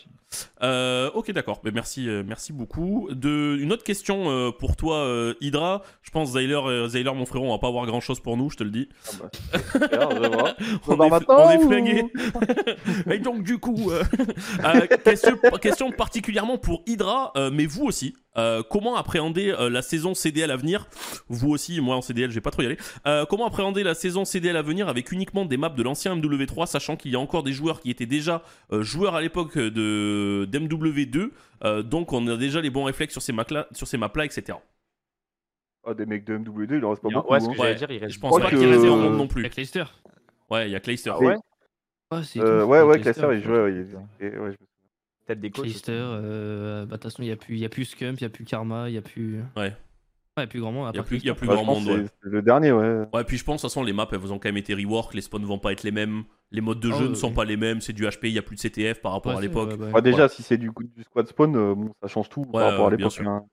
Euh, 0.62 1.10
ok, 1.14 1.32
d'accord. 1.32 1.60
Mais 1.64 1.72
merci, 1.72 2.08
euh, 2.08 2.22
merci 2.24 2.52
beaucoup. 2.52 3.08
De, 3.10 3.56
une 3.60 3.72
autre 3.72 3.82
question 3.82 4.30
euh, 4.30 4.50
pour 4.52 4.76
toi, 4.76 4.98
euh, 4.98 5.34
Hydra. 5.40 5.82
Je 6.02 6.10
pense 6.10 6.30
Zyler, 6.32 6.54
euh, 6.54 6.86
Zyler, 6.88 7.12
mon 7.12 7.26
frérot, 7.26 7.46
on 7.46 7.50
va 7.52 7.58
pas 7.58 7.66
avoir 7.66 7.84
grand 7.86 8.00
chose 8.00 8.20
pour 8.20 8.36
nous, 8.36 8.48
je 8.48 8.56
te 8.56 8.62
le 8.64 8.70
dis. 8.70 8.88
Ah 9.52 10.06
bah, 10.06 10.28
vois. 10.28 10.54
On 10.88 10.94
voir 10.94 11.20
est, 11.20 11.26
on 11.28 11.50
est 11.50 11.56
ou- 11.58 11.66
flingués. 11.68 12.04
Et 13.10 13.18
donc, 13.18 13.42
du 13.42 13.58
coup, 13.58 13.90
euh, 13.90 14.04
euh, 14.64 14.86
question, 15.04 15.36
question 15.60 15.90
particulièrement 15.90 16.58
pour 16.58 16.82
Hydra, 16.86 17.32
euh, 17.36 17.50
mais 17.52 17.66
vous 17.66 17.84
aussi. 17.86 18.14
Euh, 18.38 18.62
comment 18.68 18.96
appréhender 18.96 19.50
euh, 19.50 19.70
la 19.70 19.82
saison 19.82 20.14
CDL 20.14 20.50
à 20.50 20.56
venir? 20.56 20.86
Vous 21.28 21.50
aussi, 21.50 21.80
moi 21.80 21.96
en 21.96 22.02
CDL, 22.02 22.30
je 22.30 22.34
vais 22.34 22.40
pas 22.40 22.50
trop 22.50 22.62
y 22.62 22.66
aller. 22.66 22.76
Euh, 23.06 23.24
comment 23.26 23.46
appréhender 23.46 23.82
la 23.82 23.94
saison 23.94 24.24
CDL 24.24 24.56
à 24.56 24.62
venir 24.62 24.88
avec 24.88 25.10
uniquement 25.12 25.44
des 25.44 25.56
maps 25.56 25.68
de 25.70 25.82
l'ancien 25.82 26.14
MW3, 26.16 26.66
sachant 26.66 26.96
qu'il 26.96 27.12
y 27.12 27.16
a 27.16 27.20
encore 27.20 27.42
des 27.42 27.52
joueurs 27.52 27.80
qui 27.80 27.90
étaient 27.90 28.06
déjà 28.06 28.42
euh, 28.72 28.82
joueurs 28.82 29.14
à 29.14 29.20
l'époque 29.20 29.56
de 29.58 30.46
d'MW2, 30.50 31.30
euh, 31.64 31.82
donc 31.82 32.12
on 32.12 32.26
a 32.28 32.36
déjà 32.36 32.60
les 32.60 32.70
bons 32.70 32.84
réflexes 32.84 33.12
sur 33.12 33.22
ces 33.22 33.32
maps-là, 33.32 33.66
sur 33.72 33.86
ces 33.86 33.96
maps-là, 33.98 34.24
etc. 34.24 34.58
Ah, 35.88 35.94
des 35.94 36.04
mecs 36.06 36.24
de 36.24 36.36
MW2, 36.36 36.78
il 36.78 36.84
en 36.84 36.90
reste 36.90 37.02
pas 37.02 37.08
Il 37.08 37.12
y 37.12 37.14
a- 37.14 37.20
beaucoup. 37.20 37.32
ouais, 37.32 37.40
ce 37.40 37.46
hein. 37.46 37.50
que 37.52 37.56
j'allais 37.56 37.68
Ouais. 37.70 37.74
dire, 37.76 37.90
il 37.92 37.98
reste 37.98 38.14
Je 38.14 38.20
pense 38.20 38.40
pas 38.40 38.48
qu'il 38.48 38.58
reste 38.66 38.84
euh, 38.84 38.90
monde 38.96 39.16
non 39.16 39.28
plus. 39.28 39.42
Avec 39.42 39.56
Leicester. 39.56 39.84
Ouais, 40.50 40.68
il 40.68 40.72
y 40.72 40.76
a 40.76 40.80
Clayster. 40.80 41.10
Ah 41.14 41.18
ouais? 41.18 41.36
Euh, 42.36 42.62
tout. 42.62 42.66
ouais, 42.88 43.00
Clayster, 43.00 43.28
il 43.32 43.42
jouait. 43.42 43.60
ouais, 43.62 43.72
il- 43.72 44.24
et- 44.26 44.30
ouais, 44.30 44.32
je 44.36 44.40
me 44.40 44.52
souviens. 44.52 44.56
Peut-être 45.26 45.40
des 45.40 45.50
coachs. 45.50 45.64
Clayster, 45.64 45.92
euh, 45.92 46.80
bah, 46.86 46.86
de 46.86 46.92
toute 46.92 47.02
façon, 47.04 47.22
il 47.22 47.26
n'y 47.26 47.32
a, 47.32 47.36
plus- 47.36 47.56
y 47.58 47.64
a 47.64 47.68
plus 47.68 47.84
Scump, 47.84 48.18
il 48.20 48.22
n'y 48.22 48.26
a 48.26 48.30
plus 48.30 48.44
Karma, 48.44 48.88
il 48.88 48.92
n'y 48.92 48.98
a 48.98 49.02
plus. 49.02 49.40
Ouais. 49.56 49.62
Ouais, 49.64 49.72
il 50.36 50.40
y 50.40 50.44
a 50.44 50.46
plus 50.46 50.60
grand 50.60 50.70
monde. 50.72 50.90
Il 50.92 50.96
y 50.96 51.00
a 51.00 51.02
plus, 51.02 51.24
y 51.24 51.30
a 51.30 51.34
plus 51.34 51.48
grand 51.48 51.64
monde. 51.64 51.86
Ouais. 51.88 52.04
le 52.20 52.42
dernier, 52.42 52.70
ouais. 52.70 53.04
Ouais, 53.12 53.24
puis 53.24 53.36
je 53.38 53.44
pense, 53.44 53.62
de 53.62 53.66
toute 53.66 53.70
façon, 53.72 53.82
les 53.82 53.92
maps, 53.92 54.06
elles 54.12 54.18
vous 54.18 54.32
ont 54.32 54.38
quand 54.38 54.48
même 54.48 54.56
été 54.58 54.74
rework, 54.74 55.14
les 55.14 55.22
spawns 55.22 55.44
vont 55.44 55.58
pas 55.58 55.72
être 55.72 55.82
les 55.82 55.90
mêmes, 55.90 56.24
les 56.52 56.60
modes 56.60 56.78
de 56.80 56.90
Ah 56.92 56.98
jeu 56.98 57.08
ne 57.08 57.14
sont 57.14 57.32
pas 57.32 57.44
les 57.44 57.56
mêmes, 57.56 57.80
c'est 57.80 57.92
du 57.94 58.04
HP, 58.04 58.24
il 58.28 58.32
y 58.34 58.38
a 58.38 58.42
plus 58.42 58.54
de 58.56 58.60
CTF 58.60 59.00
par 59.00 59.12
rapport 59.12 59.32
Ouais, 59.32 59.38
à 59.38 59.40
l'époque. 59.40 59.70
ouais, 59.80 59.92
ouais. 59.92 60.02
Déjà, 60.02 60.28
si 60.28 60.42
c'est 60.42 60.58
du, 60.58 60.70
du 60.94 61.02
squad 61.04 61.26
spawn, 61.26 61.56
euh, 61.56 61.74
bon, 61.74 61.92
ça 62.02 62.06
change 62.08 62.28
tout 62.28 62.42
Ouais, 62.42 62.52
par 62.52 62.70
rapport 62.70 62.86
à 62.88 62.90
l'époque. 62.90 63.18
hein. 63.24 63.44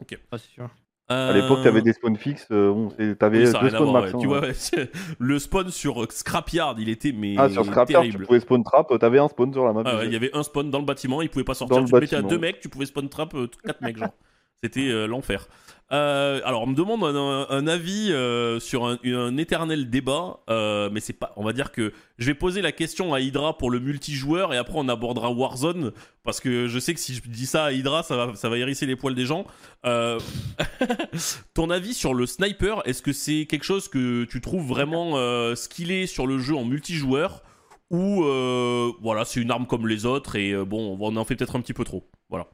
Ouais, 0.00 0.16
c'est 0.32 0.38
sûr. 0.50 0.68
À 1.12 1.32
l'époque, 1.32 1.62
t'avais 1.62 1.82
des 1.82 1.92
spawns 1.92 2.16
fixes, 2.16 2.46
euh, 2.50 2.72
bon, 2.72 2.90
c'est- 2.96 3.16
t'avais 3.16 3.40
Oui, 3.40 3.46
ça 3.46 3.58
a 3.58 3.62
deux 3.62 3.70
spawns 3.70 3.92
max. 3.92 4.06
ouais. 4.08 4.14
hein. 4.14 4.18
Tu 4.20 4.26
vois, 4.26 4.40
ouais, 4.40 4.52
c'est- 4.54 4.90
le 5.18 5.38
spawn 5.38 5.70
sur 5.70 6.02
euh, 6.02 6.06
Scrapyard, 6.10 6.76
il 6.78 6.88
était 6.88 7.12
mais 7.12 7.34
Ah, 7.38 7.48
sur 7.48 7.64
Scrapyard, 7.64 8.02
tu 8.02 8.08
terrible. 8.10 8.26
pouvais 8.26 8.40
spawn 8.40 8.62
trap, 8.64 8.90
euh, 8.90 8.98
t'avais 8.98 9.18
un 9.18 9.28
spawn 9.28 9.52
sur 9.52 9.64
la 9.64 9.72
map. 9.72 9.82
Ah 9.84 10.04
il 10.04 10.12
y 10.12 10.16
avait 10.16 10.30
un 10.34 10.42
spawn 10.42 10.70
dans 10.70 10.78
le 10.78 10.84
bâtiment, 10.84 11.22
il 11.22 11.28
pouvait 11.28 11.44
pas 11.44 11.54
sortir. 11.54 11.76
Dans 11.76 11.80
le 11.80 11.86
tu 11.86 11.92
te 11.92 11.96
mettais 12.00 12.16
à 12.16 12.22
deux 12.22 12.38
mecs, 12.38 12.60
tu 12.60 12.68
pouvais 12.68 12.86
spawn 12.86 13.08
trap 13.08 13.34
euh, 13.34 13.48
quatre 13.64 13.80
mecs, 13.82 13.98
genre. 13.98 14.10
C'était 14.62 14.90
euh, 14.90 15.06
l'enfer. 15.06 15.48
Euh, 15.90 16.40
alors, 16.44 16.62
on 16.62 16.66
me 16.68 16.74
demande 16.76 17.02
un, 17.04 17.66
avis 17.66 18.12
euh, 18.12 18.60
sur 18.60 18.86
un, 18.86 19.36
éternel 19.36 19.90
débat, 19.90 20.38
mais 20.48 21.00
c'est 21.00 21.12
pas. 21.12 21.32
On 21.36 21.42
va 21.42 21.52
dire 21.52 21.72
que 21.72 21.92
je 22.16 22.26
vais 22.26 22.34
poser 22.34 22.62
la 22.62 22.70
question 22.70 23.12
à 23.12 23.20
Hydra 23.20 23.58
pour 23.58 23.72
le 23.72 23.80
multijoueur 23.80 24.54
et 24.54 24.56
après 24.56 24.74
on 24.76 24.88
abordera 24.88 25.32
Warzone 25.32 25.90
parce 26.22 26.40
que 26.40 26.68
je 26.68 26.78
sais 26.78 26.94
que 26.94 27.00
si 27.00 27.14
je 27.14 27.22
dis 27.28 27.44
ça 27.44 27.64
à 27.64 27.72
Hydra, 27.72 28.04
ça 28.04 28.16
va, 28.16 28.34
ça 28.36 28.48
va 28.48 28.56
hérisser 28.56 28.86
les 28.86 28.94
poils 28.94 29.16
des 29.16 29.26
gens. 29.26 29.44
Ton 31.54 31.70
avis 31.70 31.92
sur 31.92 32.14
le 32.14 32.24
sniper, 32.24 32.82
est-ce 32.86 33.02
que 33.02 33.12
c'est 33.12 33.46
quelque 33.46 33.64
chose 33.64 33.88
que 33.88 34.24
tu 34.24 34.40
trouves 34.40 34.66
vraiment 34.66 35.16
skillé 35.56 36.06
sur 36.06 36.26
le 36.26 36.38
jeu 36.38 36.54
en 36.54 36.64
multijoueur 36.64 37.42
ou 37.90 38.22
voilà, 39.02 39.24
c'est 39.24 39.40
une 39.40 39.50
arme 39.50 39.66
comme 39.66 39.88
les 39.88 40.06
autres 40.06 40.36
et 40.36 40.54
bon, 40.64 40.96
on 40.98 41.16
en 41.16 41.24
fait 41.24 41.34
peut-être 41.36 41.56
un 41.56 41.60
petit 41.60 41.74
peu 41.74 41.84
trop. 41.84 42.08
Voilà. 42.30 42.46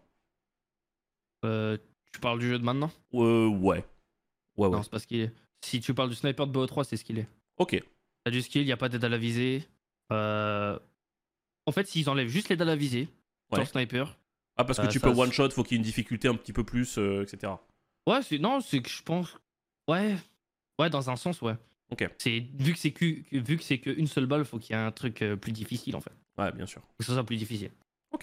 Tu 2.13 2.21
parles 2.21 2.39
du 2.39 2.49
jeu 2.49 2.59
de 2.59 2.65
maintenant? 2.65 2.91
Euh, 3.15 3.47
ouais. 3.49 3.85
Ouais, 4.57 4.67
ouais. 4.67 4.71
Non, 4.77 4.83
c'est 4.83 4.91
pas 4.91 4.99
ce 4.99 5.07
qu'il 5.07 5.21
est. 5.21 5.33
Si 5.65 5.81
tu 5.81 5.95
parles 5.95 6.09
du 6.11 6.15
sniper 6.17 6.47
de 6.47 6.53
BO3, 6.53 6.85
c'est 6.85 6.97
ce 6.97 7.05
qu'il 7.05 7.19
est. 7.19 7.29
Ok. 7.59 7.83
T'as 8.25 8.31
du 8.31 8.43
skill, 8.43 8.63
il 8.63 8.67
n'y 8.67 8.73
a 8.73 8.77
pas 8.77 8.89
d'aide 8.89 9.05
à 9.05 9.09
la 9.09 9.19
visée. 9.19 9.65
Euh, 10.13 10.79
En 11.67 11.73
fait, 11.73 11.87
s'ils 11.87 12.09
enlèvent 12.09 12.29
juste 12.29 12.49
l'aide 12.49 12.63
à 12.63 12.65
la 12.65 12.77
visée 12.77 13.09
sur 13.53 13.59
Ouais. 13.59 13.67
sniper, 13.67 14.17
Ah, 14.57 14.65
parce 14.65 14.79
que 14.79 14.87
Euh, 14.87 14.89
tu 14.89 14.99
ça, 14.99 15.07
peux 15.09 15.15
c'est- 15.15 15.21
one 15.21 15.31
shot, 15.33 15.51
faut 15.51 15.63
qu'il 15.63 15.73
y 15.73 15.75
ait 15.77 15.79
une 15.79 15.85
difficulté 15.85 16.27
un 16.27 16.35
petit 16.35 16.53
peu 16.53 16.65
plus, 16.65 16.97
euh, 16.99 17.23
etc. 17.23 17.53
Ouais, 18.09 18.23
c'est 18.23 18.39
non, 18.39 18.61
c'est 18.61 18.81
que 18.83 18.89
je 18.89 19.03
pense. 19.03 19.37
Ouais, 19.87 20.17
ouais, 20.81 20.91
dans 20.91 21.11
un 21.11 21.17
sens, 21.17 21.41
ouais. 21.43 21.55
Ok. 21.93 22.09
C'est 22.19 22.41
vu 22.55 22.73
que 22.73 22.79
c'est 22.79 22.91
que 22.91 23.05
vu 23.39 23.57
que 23.57 23.63
c'est 23.63 23.79
qu'une 23.79 24.07
seule 24.09 24.27
balle, 24.27 24.45
faut 24.45 24.59
qu'il 24.59 24.75
y 24.75 24.79
ait 24.79 24.83
un 24.83 24.91
truc 24.91 25.23
plus 25.41 25.53
difficile 25.53 25.95
en 25.95 26.01
fait. 26.01 26.11
Ouais, 26.39 26.51
bien 26.53 26.67
sûr. 26.67 26.83
Que 26.99 27.05
ce 27.05 27.13
soit 27.13 27.23
plus 27.25 27.37
difficile. 27.37 27.71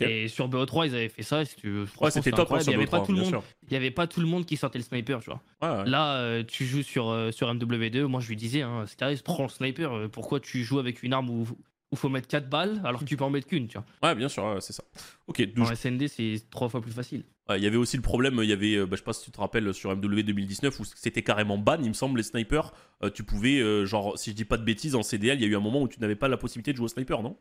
Et 0.01 0.27
sur 0.27 0.49
BO3, 0.49 0.87
ils 0.87 0.95
avaient 0.95 1.09
fait 1.09 1.23
ça. 1.23 1.45
c'était- 1.45 1.67
Ouais, 1.67 2.11
c'était 2.11 2.31
top. 2.31 2.51
hein, 2.51 2.57
Il 2.61 2.71
y 2.71 2.73
avait 2.73 2.85
pas 2.87 2.97
BO3, 2.99 3.05
tout 3.05 3.11
le 3.11 3.15
bien 3.15 3.23
monde. 3.23 3.31
sûr. 3.31 3.43
Il 3.67 3.73
y 3.73 3.75
avait 3.75 3.91
pas 3.91 4.07
tout 4.07 4.19
le 4.19 4.27
monde 4.27 4.45
qui 4.45 4.57
sortait 4.57 4.79
le 4.79 4.83
sniper, 4.83 5.19
tu 5.21 5.29
vois. 5.29 5.41
Ouais, 5.61 5.83
ouais. 5.83 5.89
Là, 5.89 6.17
euh, 6.17 6.43
tu 6.43 6.65
joues 6.65 6.83
sur 6.83 7.09
euh, 7.09 7.31
sur 7.31 7.47
MW2. 7.53 8.03
Moi, 8.05 8.19
je 8.19 8.27
lui 8.27 8.35
disais, 8.35 8.61
hein, 8.61 8.85
Scaris, 8.87 9.21
prends 9.23 9.43
le 9.43 9.49
sniper. 9.49 9.93
euh, 9.95 10.07
pourquoi 10.07 10.39
tu 10.39 10.63
joues 10.63 10.79
avec 10.79 11.03
une 11.03 11.13
arme 11.13 11.29
où 11.29 11.47
où 11.91 11.95
faut 11.95 12.09
mettre 12.09 12.27
4 12.27 12.49
balles 12.49 12.81
alors 12.83 12.99
que 13.01 13.05
tu 13.05 13.15
peux 13.15 13.23
en 13.23 13.29
mettre 13.29 13.47
qu'une, 13.47 13.67
tu 13.67 13.77
vois. 13.77 13.85
Ouais, 14.09 14.15
bien 14.15 14.27
sûr, 14.27 14.57
c'est 14.59 14.73
ça. 14.73 14.83
Ok, 15.27 15.41
En 15.59 15.65
SND, 15.75 16.07
c'est 16.07 16.41
trois 16.49 16.67
fois 16.67 16.81
plus 16.81 16.91
facile. 16.91 17.23
il 17.55 17.63
y 17.63 17.67
avait 17.67 17.77
aussi 17.77 17.95
le 17.95 18.01
problème, 18.01 18.39
il 18.41 18.49
y 18.49 18.53
avait, 18.53 18.73
euh, 18.75 18.85
bah, 18.87 18.93
je 18.93 18.97
sais 18.97 19.03
pas 19.03 19.13
si 19.13 19.23
tu 19.25 19.31
te 19.31 19.39
rappelles, 19.39 19.71
sur 19.71 19.95
MW 19.95 20.23
2019, 20.23 20.79
où 20.79 20.83
c'était 20.83 21.21
carrément 21.21 21.59
ban, 21.59 21.77
il 21.79 21.87
me 21.89 21.93
semble, 21.93 22.17
les 22.17 22.23
snipers. 22.23 22.73
Euh, 23.03 23.11
tu 23.11 23.23
pouvais, 23.23 23.59
euh, 23.59 23.85
genre, 23.85 24.17
si 24.17 24.31
je 24.31 24.35
dis 24.35 24.45
pas 24.45 24.57
de 24.57 24.63
bêtises, 24.63 24.95
en 24.95 25.03
CDL, 25.03 25.37
il 25.37 25.43
y 25.43 25.45
a 25.45 25.47
eu 25.47 25.55
un 25.55 25.59
moment 25.61 25.83
où 25.83 25.87
tu 25.87 25.99
n'avais 26.01 26.15
pas 26.15 26.27
la 26.27 26.37
possibilité 26.37 26.71
de 26.71 26.77
jouer 26.77 26.85
au 26.85 26.89
sniper, 26.89 27.21
non? 27.21 27.37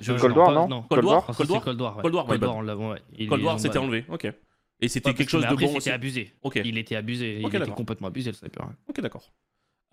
Je- 0.00 0.12
Cold 0.12 0.34
non, 0.34 0.38
War, 0.38 0.46
pas- 0.46 0.54
non 0.54 0.68
non. 0.68 0.82
Cold 0.82 1.04
War 1.04 1.26
Cold 1.26 1.50
War 1.50 1.62
Cold 1.62 1.80
War. 1.80 1.96
ouais. 1.96 2.02
Cold 2.02 2.14
War, 2.14 2.26
Cold. 2.26 2.42
War, 2.44 2.56
on 2.56 2.90
ouais. 2.90 3.26
Cold 3.28 3.60
c'était 3.60 3.78
enlevé, 3.78 4.04
ok. 4.08 4.32
Et 4.80 4.88
c'était 4.88 5.14
quelque 5.14 5.26
que- 5.26 5.30
chose 5.30 5.44
de 5.46 5.54
bon 5.54 5.66
c'était 5.66 5.76
aussi. 5.76 5.90
abusé. 5.90 6.34
Ok, 6.42 6.60
Il 6.64 6.76
était 6.78 6.96
abusé. 6.96 7.36
Ok, 7.36 7.40
il 7.42 7.46
était 7.46 7.58
d'accord. 7.60 7.74
complètement 7.76 8.08
abusé, 8.08 8.30
le 8.30 8.36
sniper. 8.36 8.68
ok, 8.88 9.00
d'accord. 9.00 9.32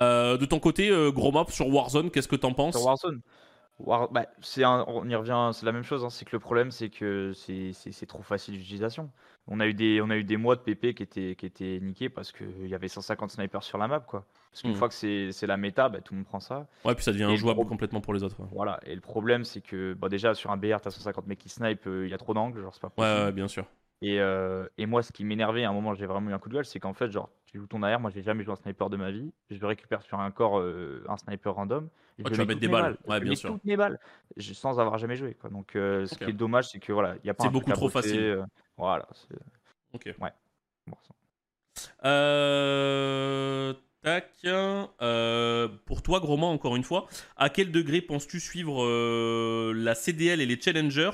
Euh, 0.02 0.38
de 0.38 0.46
ton 0.46 0.60
côté, 0.60 0.90
euh, 0.90 1.12
gros 1.12 1.32
map 1.32 1.46
sur 1.50 1.68
Warzone, 1.68 2.10
qu'est-ce 2.10 2.28
que 2.28 2.36
t'en 2.36 2.54
penses? 2.54 2.76
Sur 2.76 2.86
Warzone 2.86 3.22
War- 3.78 4.12
bah, 4.12 4.26
c'est 4.42 4.64
un- 4.64 4.84
on 4.88 5.08
y 5.08 5.16
revient, 5.16 5.52
c'est 5.54 5.66
la 5.66 5.72
même 5.72 5.84
chose. 5.84 6.04
hein, 6.04 6.10
c'est 6.10 6.26
que 6.26 6.36
le 6.36 6.40
problème, 6.40 6.72
c'est 6.72 6.90
que 6.90 7.32
c'est 7.34 8.06
trop 8.08 8.24
facile 8.24 8.58
d'utilisation. 8.58 9.12
On 9.48 9.60
a 9.60 9.68
eu 9.68 9.74
des, 9.74 10.02
on 10.02 10.10
a 10.10 10.18
eu 10.18 10.24
des 10.24 10.38
mois 10.38 10.56
de 10.56 10.62
PP 10.62 10.94
qui 10.94 11.04
étaient, 11.04 11.36
qui 11.36 11.46
étaient 11.46 11.80
niqués 11.82 12.10
parce 12.10 12.32
qu'il 12.32 12.68
y 12.68 12.76
avait 12.76 12.88
150 12.88 13.32
snipers 13.32 13.64
sur 13.64 13.78
la 13.78 13.88
map, 13.88 14.00
quoi. 14.02 14.26
Parce 14.52 14.64
qu'une 14.64 14.74
Mhm. 14.74 14.76
fois 14.76 14.90
que 14.90 14.94
c'est 14.96 15.48
la 15.48 15.58
méta, 15.58 15.90
bah, 15.90 16.02
tout 16.02 16.14
le 16.14 16.20
monde 16.20 16.28
prend 16.28 16.40
ça. 16.40 16.68
Ouais, 16.86 16.94
puis 16.96 17.04
ça 17.04 17.12
devient 17.12 17.24
Et 17.28 17.38
le 17.38 17.44
injouable 17.44 17.46
pro- 17.46 17.66
complètement 17.66 18.02
pour 18.02 18.14
les 18.14 18.22
autres. 18.24 18.40
Ouais, 18.42 18.48
Voilà. 18.52 18.80
Et 18.86 18.96
le 18.96 19.02
problème, 19.02 19.46
c'est 19.46 19.62
que 19.62 19.94
bah, 19.96 20.10
déjà 20.10 20.36
sur 20.36 20.52
un 20.52 20.58
BR, 20.58 20.82
t'as 20.82 20.92
150 20.92 21.28
mecs 21.28 21.40
qui 21.40 21.50
snipe, 21.50 21.88
euh, 21.88 22.06
il 22.08 22.12
y 22.12 22.14
a 22.14 22.18
trop 22.20 22.34
d'angles, 22.34 22.62
genre 22.62 22.74
c'est 22.76 22.82
pas 22.82 22.90
ouais, 22.98 23.04
possible. 23.04 23.26
ouais, 23.26 23.32
bien 23.32 23.48
sûr. 23.48 23.68
Et, 24.02 24.20
euh, 24.20 24.68
et 24.80 24.88
moi, 24.88 25.04
ce 25.04 25.12
qui 25.12 25.24
m'énervait 25.24 25.64
à 25.64 25.70
un 25.70 25.74
moment, 25.74 25.94
j'ai 25.94 26.08
vraiment 26.08 26.32
eu 26.32 26.34
un 26.34 26.40
coup 26.40 26.50
de 26.50 26.56
gueule, 26.56 26.66
c'est 26.66 26.80
qu'en 26.80 26.94
fait, 26.94 27.12
genre, 27.12 27.30
tu 27.46 27.60
joues 27.60 27.68
ton 27.68 27.84
AR, 27.84 28.00
moi 28.00 28.10
j'ai 28.10 28.24
jamais 28.24 28.44
joué 28.44 28.54
un 28.54 28.56
sniper 28.56 28.90
de 28.90 28.98
ma 28.98 29.12
vie, 29.12 29.32
je 29.52 29.64
récupère 29.66 30.02
sur 30.02 30.20
un 30.20 30.32
corps 30.32 30.60
euh, 30.60 31.04
un 31.08 31.18
sniper 31.18 31.54
random. 31.54 31.88
et 32.18 32.24
je 32.24 32.32
tu 32.32 32.40
vas 32.40 32.46
mettre 32.46 32.62
des 32.62 32.68
mes 32.68 32.70
balles. 32.70 32.98
Ouais, 33.06 33.20
je 33.20 33.26
bien 33.26 33.36
mets 33.36 33.36
sûr. 33.36 33.58
toutes 33.58 33.64
mes 33.66 33.78
balles, 33.78 34.00
je- 34.38 34.54
sans 34.54 34.80
avoir 34.80 34.98
jamais 34.98 35.16
joué. 35.16 35.36
Quoi. 35.36 35.50
Donc, 35.52 35.76
euh, 35.76 36.08
ce 36.08 36.18
qui 36.18 36.32
est 36.32 36.34
dommage, 36.34 36.70
c'est 36.70 36.80
que 36.80 36.92
voilà, 36.94 37.16
il 37.24 37.28
y 37.28 37.30
a 37.30 37.34
pas 37.36 37.50
C'est 37.50 37.50
beaucoup 37.50 37.74
trop 37.74 37.90
facile. 37.90 38.30
euh, 38.32 38.44
voilà. 38.78 39.08
c'est- 39.14 39.38
Ok. 39.94 40.16
bon, 40.20 40.98
ça- 41.04 41.14
Euh, 42.06 43.74
tac. 44.02 44.30
euh, 44.46 45.68
pour 45.86 46.02
toi, 46.02 46.20
Grosman, 46.20 46.50
encore 46.50 46.76
une 46.76 46.84
fois, 46.84 47.08
à 47.38 47.50
quel 47.50 47.72
degré 47.72 48.02
penses-tu 48.02 48.40
suivre 48.40 48.84
euh, 48.84 49.74
la 49.76 49.94
CDL 49.96 50.42
et 50.42 50.46
les 50.46 50.60
challengers? 50.60 51.12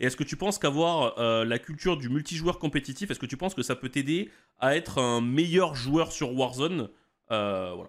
Et 0.00 0.06
est-ce 0.06 0.16
que 0.16 0.24
tu 0.24 0.36
penses 0.36 0.58
qu'avoir 0.58 1.18
la 1.44 1.58
culture 1.58 1.96
du 1.96 2.08
multijoueur 2.08 2.58
compétitif, 2.58 3.10
est-ce 3.10 3.18
que 3.18 3.26
tu 3.26 3.36
penses 3.36 3.54
que 3.54 3.62
ça 3.62 3.76
peut 3.76 3.88
t'aider 3.88 4.30
à 4.60 4.76
être 4.76 4.98
un 4.98 5.20
meilleur 5.20 5.74
joueur 5.74 6.12
sur 6.12 6.32
Warzone? 6.36 6.88
Voilà. 7.28 7.88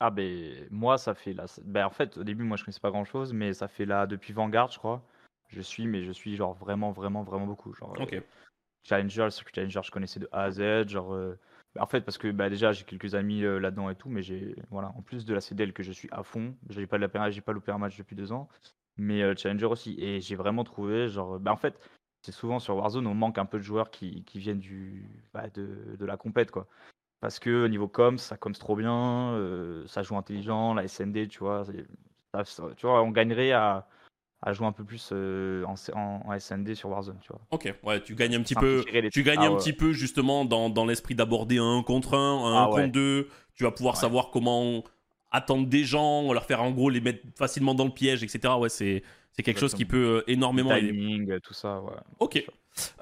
Ah 0.00 0.10
ben 0.10 0.68
moi 0.70 0.96
ça 0.96 1.12
fait 1.12 1.32
là, 1.32 1.46
ben 1.64 1.84
en 1.84 1.90
fait 1.90 2.18
au 2.18 2.22
début 2.22 2.44
moi 2.44 2.56
je 2.56 2.62
connaissais 2.62 2.78
pas 2.78 2.92
grand 2.92 3.04
chose 3.04 3.32
mais 3.32 3.52
ça 3.52 3.66
fait 3.66 3.84
là 3.84 4.06
depuis 4.06 4.32
Vanguard 4.32 4.70
je 4.70 4.78
crois. 4.78 5.02
Je 5.48 5.60
suis 5.60 5.86
mais 5.86 6.02
je 6.02 6.12
suis 6.12 6.36
genre 6.36 6.54
vraiment 6.54 6.92
vraiment 6.92 7.22
vraiment 7.22 7.46
beaucoup 7.46 7.74
genre 7.74 7.94
euh. 8.00 8.20
Challenger, 8.84 9.24
le 9.24 9.30
circuit 9.30 9.52
Challenger 9.54 9.80
je 9.84 9.90
connaissais 9.90 10.20
de 10.20 10.28
A 10.32 10.44
à 10.44 10.50
Z 10.50 10.88
genre 10.88 11.12
euh, 11.12 11.38
en 11.78 11.86
fait 11.86 12.02
parce 12.02 12.18
que 12.18 12.30
bah, 12.30 12.48
déjà 12.48 12.72
j'ai 12.72 12.84
quelques 12.84 13.14
amis 13.14 13.44
euh, 13.44 13.58
là-dedans 13.58 13.90
et 13.90 13.94
tout 13.94 14.08
mais 14.08 14.22
j'ai 14.22 14.56
voilà 14.70 14.92
en 14.96 15.02
plus 15.02 15.24
de 15.24 15.34
la 15.34 15.40
CDL 15.40 15.72
que 15.72 15.82
je 15.82 15.92
suis 15.92 16.08
à 16.12 16.22
fond, 16.22 16.54
j'ai 16.68 16.86
pas 16.86 16.98
de 16.98 17.06
la 17.06 17.30
j'ai 17.30 17.40
pas 17.40 17.52
loupé 17.52 17.72
un 17.72 17.78
match 17.78 17.96
depuis 17.96 18.16
deux 18.16 18.32
ans 18.32 18.48
mais 18.96 19.36
Challenger 19.36 19.66
aussi 19.66 19.96
et 19.98 20.20
j'ai 20.20 20.36
vraiment 20.36 20.64
trouvé 20.64 21.08
genre 21.08 21.38
bah 21.38 21.52
en 21.52 21.56
fait 21.56 21.78
c'est 22.22 22.32
souvent 22.32 22.58
sur 22.58 22.76
Warzone 22.76 23.06
on 23.06 23.14
manque 23.14 23.38
un 23.38 23.46
peu 23.46 23.58
de 23.58 23.62
joueurs 23.62 23.90
qui, 23.90 24.24
qui 24.24 24.38
viennent 24.38 24.58
du 24.58 25.08
bah, 25.32 25.48
de, 25.54 25.96
de 25.98 26.04
la 26.04 26.16
compète 26.16 26.50
quoi. 26.50 26.66
Parce 27.20 27.38
que 27.40 27.64
au 27.64 27.68
niveau 27.68 27.88
com, 27.88 28.16
ça 28.16 28.36
coms 28.36 28.52
trop 28.52 28.76
bien, 28.76 29.32
euh, 29.32 29.86
ça 29.86 30.02
joue 30.02 30.16
intelligent, 30.16 30.74
la 30.74 30.84
SND, 30.84 31.26
tu 31.28 31.40
vois, 31.40 31.64
ça- 31.64 32.44
ça- 32.44 32.70
tu 32.76 32.86
vois, 32.86 33.02
on 33.02 33.10
gagnerait 33.10 33.50
à, 33.52 33.88
à 34.42 34.52
jouer 34.52 34.66
un 34.66 34.72
peu 34.72 34.84
plus 34.84 35.10
euh, 35.12 35.64
en, 35.64 35.74
en- 35.98 36.22
en 36.26 36.38
SND 36.38 36.74
sur 36.74 36.88
Warzone, 36.90 37.18
tu 37.20 37.28
vois. 37.28 37.40
Ok, 37.50 37.74
ouais, 37.82 38.00
tu 38.02 38.14
gagnes 38.14 38.36
un 38.36 38.42
petit 38.42 38.54
peu. 38.54 38.84
Tu 39.12 39.22
gagnes 39.24 39.38
Ah 39.42 39.46
un 39.46 39.50
ouais. 39.50 39.56
petit 39.56 39.72
peu 39.72 39.92
justement 39.92 40.44
dans, 40.44 40.70
dans 40.70 40.86
l'esprit 40.86 41.14
d'aborder 41.16 41.58
un 41.58 41.82
contre 41.82 42.14
un, 42.14 42.44
un 42.44 42.62
Ah 42.62 42.66
contre 42.66 42.76
ouais. 42.78 42.88
deux. 42.88 43.28
Tu 43.54 43.64
vas 43.64 43.72
pouvoir 43.72 43.94
Ouais. 43.96 44.00
savoir 44.00 44.30
comment 44.30 44.84
attendre 45.32 45.66
des 45.66 45.84
gens, 45.84 46.32
leur 46.32 46.44
faire 46.44 46.62
en 46.62 46.70
gros 46.70 46.88
les 46.88 47.00
mettre 47.00 47.20
facilement 47.36 47.74
dans 47.74 47.84
le 47.84 47.90
piège, 47.90 48.22
etc. 48.22 48.54
Ouais, 48.58 48.68
c'est 48.68 49.02
c'est 49.32 49.42
quelque 49.42 49.60
chose 49.60 49.74
qui 49.74 49.84
peut 49.84 50.18
euh, 50.18 50.30
énormément 50.30 50.72
aider. 50.74 50.88
timing, 50.88 51.40
tout 51.40 51.54
ça, 51.54 51.80
ouais. 51.82 51.92
Ok. 52.20 52.44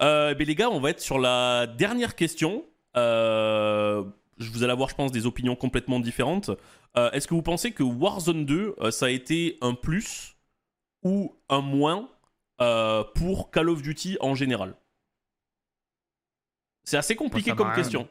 Euh, 0.00 0.34
ben 0.34 0.46
les 0.46 0.54
gars, 0.54 0.70
on 0.70 0.80
va 0.80 0.90
être 0.90 1.00
sur 1.00 1.18
la 1.18 1.66
dernière 1.66 2.14
question. 2.14 2.64
Euh, 2.96 4.04
je 4.38 4.50
vous 4.50 4.62
allez 4.62 4.72
avoir, 4.72 4.88
je 4.88 4.94
pense, 4.94 5.12
des 5.12 5.26
opinions 5.26 5.56
complètement 5.56 6.00
différentes. 6.00 6.50
Est-ce 7.12 7.26
que 7.28 7.34
vous 7.34 7.42
pensez 7.42 7.72
que 7.72 7.82
Warzone 7.82 8.46
2, 8.46 8.74
euh, 8.80 8.90
ça 8.90 9.06
a 9.06 9.10
été 9.10 9.58
un 9.60 9.74
plus 9.74 10.35
ou 11.06 11.36
un 11.48 11.60
moins 11.60 12.10
euh, 12.60 13.04
pour 13.14 13.52
Call 13.52 13.68
of 13.68 13.80
Duty 13.80 14.16
en 14.20 14.34
général 14.34 14.74
C'est 16.84 16.96
assez 16.96 17.14
compliqué 17.14 17.52
comme 17.52 17.68
rien- 17.68 17.76
question. 17.76 18.08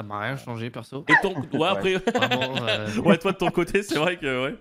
Ça 0.00 0.04
m'a 0.04 0.18
rien 0.18 0.36
changé, 0.36 0.70
perso. 0.70 1.04
Et 1.08 1.14
ton... 1.22 1.40
ouais, 1.56 1.68
après... 1.68 1.94
Vraiment, 2.14 2.66
euh, 2.66 2.96
ouais, 3.02 3.16
toi 3.18 3.30
de 3.30 3.36
ton 3.38 3.50
côté, 3.52 3.84
c'est 3.84 3.98
vrai 3.98 4.18
que... 4.18 4.46
Ouais. 4.46 4.58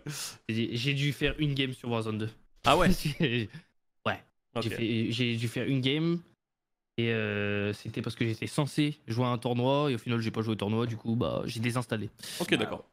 j'ai 0.47 0.93
dû 0.93 1.11
faire 1.11 1.33
une 1.39 1.55
game 1.55 1.73
sur 1.73 1.89
Warzone 1.89 2.19
2. 2.19 2.29
Ah 2.65 2.77
ouais? 2.77 2.91
J'ai 2.91 3.49
ok. 4.55 4.75
j'ai 5.11 5.35
dû 5.35 5.47
faire 5.47 5.67
une 5.67 5.81
game. 5.81 6.19
Et 6.97 7.11
euh, 7.11 7.73
c'était 7.73 8.03
parce 8.03 8.15
que 8.15 8.23
j'étais 8.23 8.45
censé 8.45 8.99
jouer 9.07 9.25
à 9.25 9.29
un 9.29 9.39
tournoi. 9.39 9.89
Et 9.89 9.95
au 9.95 9.97
final, 9.97 10.19
j'ai 10.19 10.29
pas 10.29 10.43
joué 10.43 10.51
au 10.51 10.55
tournoi. 10.55 10.85
Du 10.85 10.95
coup, 10.95 11.15
bah, 11.15 11.41
j'ai 11.45 11.59
désinstallé. 11.59 12.11
Ok, 12.39 12.53
d'accord. 12.53 12.85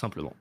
Simplement. 0.00 0.34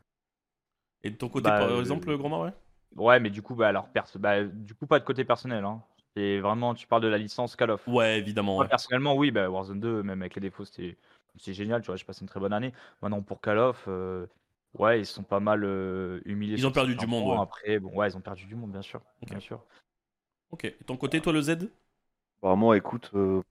Et 1.04 1.12
de 1.12 1.16
ton 1.16 1.30
côté, 1.30 1.44
Bah, 1.44 1.60
par 1.60 1.70
euh, 1.70 1.80
exemple, 1.80 2.18
Grand 2.18 2.44
ouais 2.44 2.54
Ouais, 2.98 3.19
mais 3.19 3.30
du 3.30 3.42
coup, 3.42 3.56
bah, 3.56 3.67
alors, 3.67 3.88
perso, 3.90 4.19
bah, 4.19 4.43
du 4.43 4.74
coup, 4.74 4.88
pas 4.88 5.00
de 5.00 5.06
côté 5.06 5.24
personnel, 5.24 5.64
hein. 5.64 5.82
C'est 6.16 6.40
vraiment, 6.40 6.74
tu 6.74 6.88
parles 6.88 7.03
de 7.03 7.08
la 7.08 7.19
licence 7.19 7.56
Call 7.56 7.69
of. 7.69 7.88
Ouais, 7.88 8.17
évidemment. 8.17 8.56
Moi, 8.56 8.64
Ouais. 8.64 8.69
personnellement, 8.69 9.16
oui, 9.16 9.30
bah, 9.30 9.50
Warzone 9.50 9.80
2, 9.80 10.01
même 10.01 10.22
avec 10.22 10.35
les 10.35 10.42
défauts, 10.42 10.66
c'était 10.66 10.98
c'est 11.40 11.53
génial, 11.53 11.82
tu 11.82 11.88
vois, 11.88 11.95
j'ai 11.95 12.06
passé 12.06 12.22
une 12.24 12.27
très 12.27 12.40
bonne 12.40 12.53
année. 12.53 12.74
Maintenant, 13.03 13.22
pour 13.22 13.40
Call 13.40 13.59
of, 13.59 13.85
euh, 13.88 14.26
ouais, 14.80 15.01
ils 15.01 15.06
sont 15.06 15.22
pas 15.22 15.40
mal 15.40 15.64
euh, 15.64 16.19
humiliés. 16.26 16.56
Ils 16.58 16.66
ont 16.66 16.72
perdu 16.72 16.95
du 16.95 17.06
monde, 17.06 17.32
ouais. 17.32 17.38
Après, 17.40 17.77
bon, 17.77 17.93
ouais, 17.93 18.09
ils 18.09 18.17
ont 18.17 18.22
perdu 18.22 18.45
du 18.45 18.56
monde, 18.56 18.72
bien 18.72 18.82
sûr. 18.82 19.01
Ok. 19.22 19.30
Bien 19.30 19.40
sûr. 19.40 19.64
Ok. 20.50 20.66
Et 20.66 20.76
ton 20.88 20.98
côté, 20.98 21.22
toi, 21.22 21.34
le 21.34 21.42
Z? 21.42 21.69
Bah, 22.42 22.56
moi, 22.56 22.76
écoute, 22.77 23.11
euh, 23.14 23.43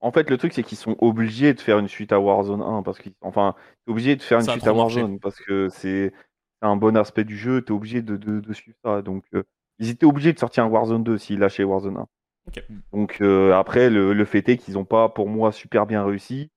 en 0.00 0.12
fait, 0.12 0.30
le 0.30 0.38
truc, 0.38 0.52
c'est 0.52 0.62
qu'ils 0.62 0.78
sont 0.78 0.96
obligés 1.00 1.54
de 1.54 1.60
faire 1.60 1.78
une 1.78 1.88
suite 1.88 2.12
à 2.12 2.20
Warzone 2.20 2.62
1. 2.62 2.82
Parce 2.84 2.98
qu'ils, 3.00 3.14
enfin, 3.22 3.56
t'es 3.84 3.90
obligé 3.90 4.14
de 4.14 4.22
faire 4.22 4.38
une 4.38 4.44
Ça 4.44 4.52
suite 4.52 4.66
à 4.66 4.72
marché. 4.72 5.00
Warzone 5.00 5.18
parce 5.18 5.40
que 5.40 5.68
c'est 5.70 6.12
un 6.68 6.76
bon 6.76 6.96
aspect 6.96 7.24
du 7.24 7.36
jeu. 7.36 7.62
T'es 7.62 7.72
obligé 7.72 8.02
de, 8.02 8.16
de, 8.16 8.40
de 8.40 8.52
suivre 8.52 8.76
ça. 8.84 9.02
Donc, 9.02 9.24
euh, 9.34 9.42
ils 9.78 9.90
étaient 9.90 10.06
obligés 10.06 10.32
de 10.32 10.38
sortir 10.38 10.64
un 10.64 10.68
Warzone 10.68 11.02
2 11.04 11.18
s'ils 11.18 11.38
lâchaient 11.38 11.64
Warzone 11.64 11.96
1. 11.98 12.06
Ok. 12.48 12.64
Donc, 12.92 13.18
euh, 13.20 13.52
après, 13.54 13.90
le, 13.90 14.12
le 14.12 14.24
fait 14.24 14.48
est 14.48 14.56
qu'ils 14.56 14.76
ont 14.78 14.84
pas, 14.84 15.08
pour 15.08 15.28
moi, 15.28 15.50
super 15.52 15.86
bien 15.86 16.04
réussi. 16.04 16.50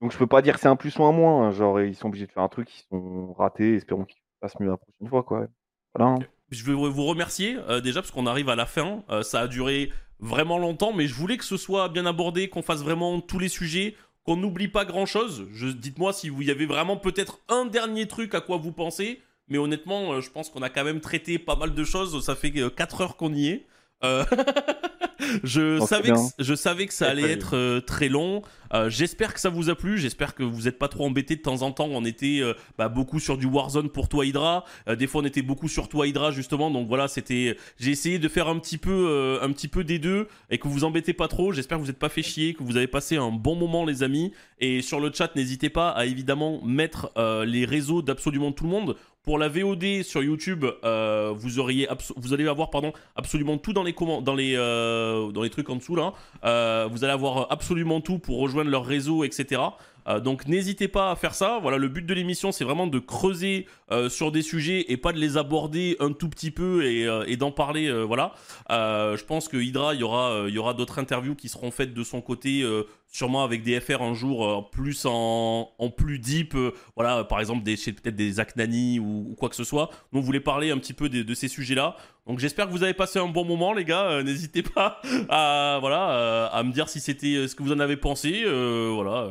Donc, 0.00 0.12
je 0.12 0.18
peux 0.18 0.26
pas 0.26 0.42
dire 0.42 0.54
que 0.54 0.60
c'est 0.60 0.68
un 0.68 0.76
plus 0.76 0.96
ou 0.98 1.04
un 1.04 1.12
moins. 1.12 1.46
hein. 1.48 1.50
Genre, 1.50 1.80
ils 1.80 1.94
sont 1.94 2.08
obligés 2.08 2.26
de 2.26 2.32
faire 2.32 2.42
un 2.42 2.48
truc, 2.48 2.70
ils 2.74 2.84
sont 2.90 3.32
ratés. 3.34 3.74
Espérons 3.76 4.04
qu'ils 4.04 4.20
fassent 4.40 4.58
mieux 4.60 4.68
la 4.70 4.76
prochaine 4.76 5.08
fois, 5.08 5.22
quoi. 5.22 5.46
Voilà. 5.94 6.12
hein. 6.12 6.18
Je 6.50 6.64
veux 6.64 6.74
vous 6.74 7.04
remercier 7.04 7.56
euh, 7.68 7.80
déjà 7.80 8.00
parce 8.00 8.10
qu'on 8.10 8.26
arrive 8.26 8.48
à 8.48 8.56
la 8.56 8.66
fin. 8.66 9.04
Ça 9.22 9.40
a 9.40 9.46
duré 9.48 9.92
vraiment 10.18 10.58
longtemps, 10.58 10.92
mais 10.92 11.06
je 11.06 11.14
voulais 11.14 11.36
que 11.36 11.44
ce 11.44 11.56
soit 11.56 11.88
bien 11.88 12.04
abordé, 12.06 12.48
qu'on 12.48 12.62
fasse 12.62 12.82
vraiment 12.82 13.20
tous 13.20 13.38
les 13.38 13.48
sujets, 13.48 13.94
n'oublie 14.36 14.68
pas 14.68 14.84
grand 14.84 15.06
chose. 15.06 15.46
Je, 15.52 15.68
dites-moi 15.68 16.12
si 16.12 16.28
vous 16.28 16.42
y 16.42 16.50
avez 16.50 16.66
vraiment 16.66 16.96
peut-être 16.96 17.40
un 17.48 17.64
dernier 17.66 18.06
truc 18.06 18.34
à 18.34 18.40
quoi 18.40 18.56
vous 18.58 18.72
pensez. 18.72 19.20
Mais 19.48 19.58
honnêtement, 19.58 20.12
euh, 20.12 20.20
je 20.20 20.30
pense 20.30 20.48
qu'on 20.48 20.62
a 20.62 20.70
quand 20.70 20.84
même 20.84 21.00
traité 21.00 21.38
pas 21.38 21.56
mal 21.56 21.74
de 21.74 21.84
choses. 21.84 22.24
Ça 22.24 22.36
fait 22.36 22.52
4 22.52 23.00
heures 23.00 23.16
qu'on 23.16 23.34
y 23.34 23.48
est. 23.48 23.66
Euh, 24.04 24.24
je, 25.44 25.80
savais 25.80 26.08
que, 26.08 26.14
bien. 26.14 26.28
je 26.38 26.54
savais 26.54 26.86
que 26.86 26.94
ça 26.94 27.08
allait 27.08 27.30
être 27.30 27.56
euh, 27.56 27.80
très 27.80 28.08
long. 28.08 28.42
Euh, 28.72 28.88
J'espère 28.88 29.34
que 29.34 29.40
ça 29.40 29.50
vous 29.50 29.70
a 29.70 29.74
plu. 29.74 29.98
J'espère 29.98 30.34
que 30.34 30.42
vous 30.42 30.62
n'êtes 30.62 30.78
pas 30.78 30.88
trop 30.88 31.06
embêtés 31.06 31.36
de 31.36 31.42
temps 31.42 31.62
en 31.62 31.72
temps. 31.72 31.88
On 31.90 32.04
était 32.04 32.40
euh, 32.40 32.54
bah, 32.78 32.88
beaucoup 32.88 33.18
sur 33.18 33.36
du 33.36 33.46
Warzone 33.46 33.90
pour 33.90 34.08
toi 34.08 34.24
Hydra. 34.24 34.64
Des 34.98 35.06
fois 35.06 35.22
on 35.22 35.24
était 35.24 35.42
beaucoup 35.42 35.68
sur 35.68 35.88
toi 35.88 36.06
Hydra 36.06 36.30
justement. 36.30 36.70
Donc 36.70 36.88
voilà, 36.88 37.08
c'était. 37.08 37.56
J'ai 37.78 37.90
essayé 37.90 38.18
de 38.18 38.28
faire 38.28 38.48
un 38.48 38.58
petit 38.58 38.78
peu, 38.78 39.38
un 39.42 39.50
petit 39.52 39.68
peu 39.68 39.84
des 39.84 39.98
deux 39.98 40.28
et 40.50 40.58
que 40.58 40.68
vous 40.68 40.84
embêtez 40.84 41.12
pas 41.12 41.28
trop. 41.28 41.52
J'espère 41.52 41.78
que 41.78 41.82
vous 41.82 41.88
n'êtes 41.88 41.98
pas 41.98 42.08
fait 42.08 42.22
chier, 42.22 42.54
que 42.54 42.62
vous 42.62 42.76
avez 42.76 42.86
passé 42.86 43.16
un 43.16 43.30
bon 43.30 43.56
moment 43.56 43.84
les 43.84 44.02
amis. 44.02 44.32
Et 44.60 44.82
sur 44.82 45.00
le 45.00 45.10
chat, 45.12 45.34
n'hésitez 45.36 45.70
pas 45.70 45.90
à 45.90 46.06
évidemment 46.06 46.60
mettre 46.62 47.12
les 47.44 47.64
réseaux 47.64 48.02
d'absolument 48.02 48.52
tout 48.52 48.64
le 48.64 48.70
monde. 48.70 48.96
Pour 49.22 49.36
la 49.36 49.48
VOD 49.48 50.02
sur 50.02 50.22
YouTube, 50.22 50.64
euh, 50.82 51.34
vous 51.36 51.58
auriez 51.58 51.86
vous 52.16 52.32
allez 52.32 52.48
avoir 52.48 52.70
pardon 52.70 52.94
absolument 53.16 53.58
tout 53.58 53.74
dans 53.74 53.82
les 53.82 53.92
dans 53.92 54.34
les 54.34 54.54
euh, 54.56 55.30
dans 55.30 55.42
les 55.42 55.50
trucs 55.50 55.68
en 55.68 55.76
dessous 55.76 55.94
là. 55.94 56.14
Euh, 56.44 56.88
vous 56.90 57.04
allez 57.04 57.12
avoir 57.12 57.52
absolument 57.52 58.00
tout 58.00 58.18
pour 58.18 58.38
rejoindre 58.38 58.70
leur 58.70 58.86
réseau, 58.86 59.22
etc. 59.22 59.60
Euh, 60.08 60.20
donc 60.20 60.46
n'hésitez 60.46 60.88
pas 60.88 61.10
à 61.10 61.16
faire 61.16 61.34
ça. 61.34 61.58
Voilà, 61.60 61.78
le 61.78 61.88
but 61.88 62.04
de 62.04 62.14
l'émission, 62.14 62.52
c'est 62.52 62.64
vraiment 62.64 62.86
de 62.86 62.98
creuser 62.98 63.66
euh, 63.90 64.08
sur 64.08 64.32
des 64.32 64.42
sujets 64.42 64.86
et 64.88 64.96
pas 64.96 65.12
de 65.12 65.18
les 65.18 65.36
aborder 65.36 65.96
un 66.00 66.12
tout 66.12 66.28
petit 66.28 66.50
peu 66.50 66.84
et, 66.84 67.06
euh, 67.06 67.36
d'en 67.36 67.52
parler. 67.52 67.90
voilà. 68.04 68.32
Je 68.68 69.24
pense 69.24 69.48
que 69.48 69.56
Hydra, 69.56 69.94
il 69.94 70.00
y 70.00 70.02
aura, 70.02 70.44
aura 70.56 70.74
d'autres 70.74 70.98
interviews 70.98 71.34
qui 71.34 71.48
seront 71.48 71.70
faites 71.70 71.94
de 71.94 72.04
son 72.04 72.20
côté, 72.20 72.64
sûrement 73.06 73.44
avec 73.44 73.62
des 73.62 73.80
FR 73.80 74.02
un 74.02 74.12
jour 74.12 74.70
plus 74.70 75.06
en, 75.06 75.70
plus 75.96 76.18
deep. 76.18 76.54
voilà, 76.96 77.24
par 77.24 77.40
exemple 77.40 77.62
des 77.62 77.76
peut-être 77.76 78.16
des 78.16 78.40
Aknani 78.40 78.98
ou, 78.98 79.34
quoi 79.38 79.48
que 79.48 79.56
ce 79.56 79.64
soit. 79.64 79.90
Donc, 80.12 80.20
vous 80.20 80.26
voulez 80.26 80.40
parler 80.40 80.70
un 80.70 80.78
petit 80.78 80.92
peu 80.92 81.08
de, 81.08 81.22
de 81.22 81.34
ces 81.34 81.48
sujets-là. 81.48 81.96
Donc 82.26 82.38
j'espère 82.38 82.66
que 82.66 82.72
vous 82.72 82.84
avez 82.84 82.94
passé 82.94 83.18
un 83.18 83.26
bon 83.26 83.44
moment, 83.44 83.72
les 83.72 83.84
gars. 83.84 84.22
N'hésitez 84.22 84.62
pas 84.62 85.00
à 85.30 85.78
voilà 85.80 86.46
à 86.46 86.62
me 86.62 86.72
dire 86.72 86.88
si 86.88 87.00
c'était 87.00 87.48
ce 87.48 87.54
que 87.54 87.62
vous 87.62 87.72
en 87.72 87.80
avez 87.80 87.96
pensé. 87.96 88.44
Voilà. 88.44 89.28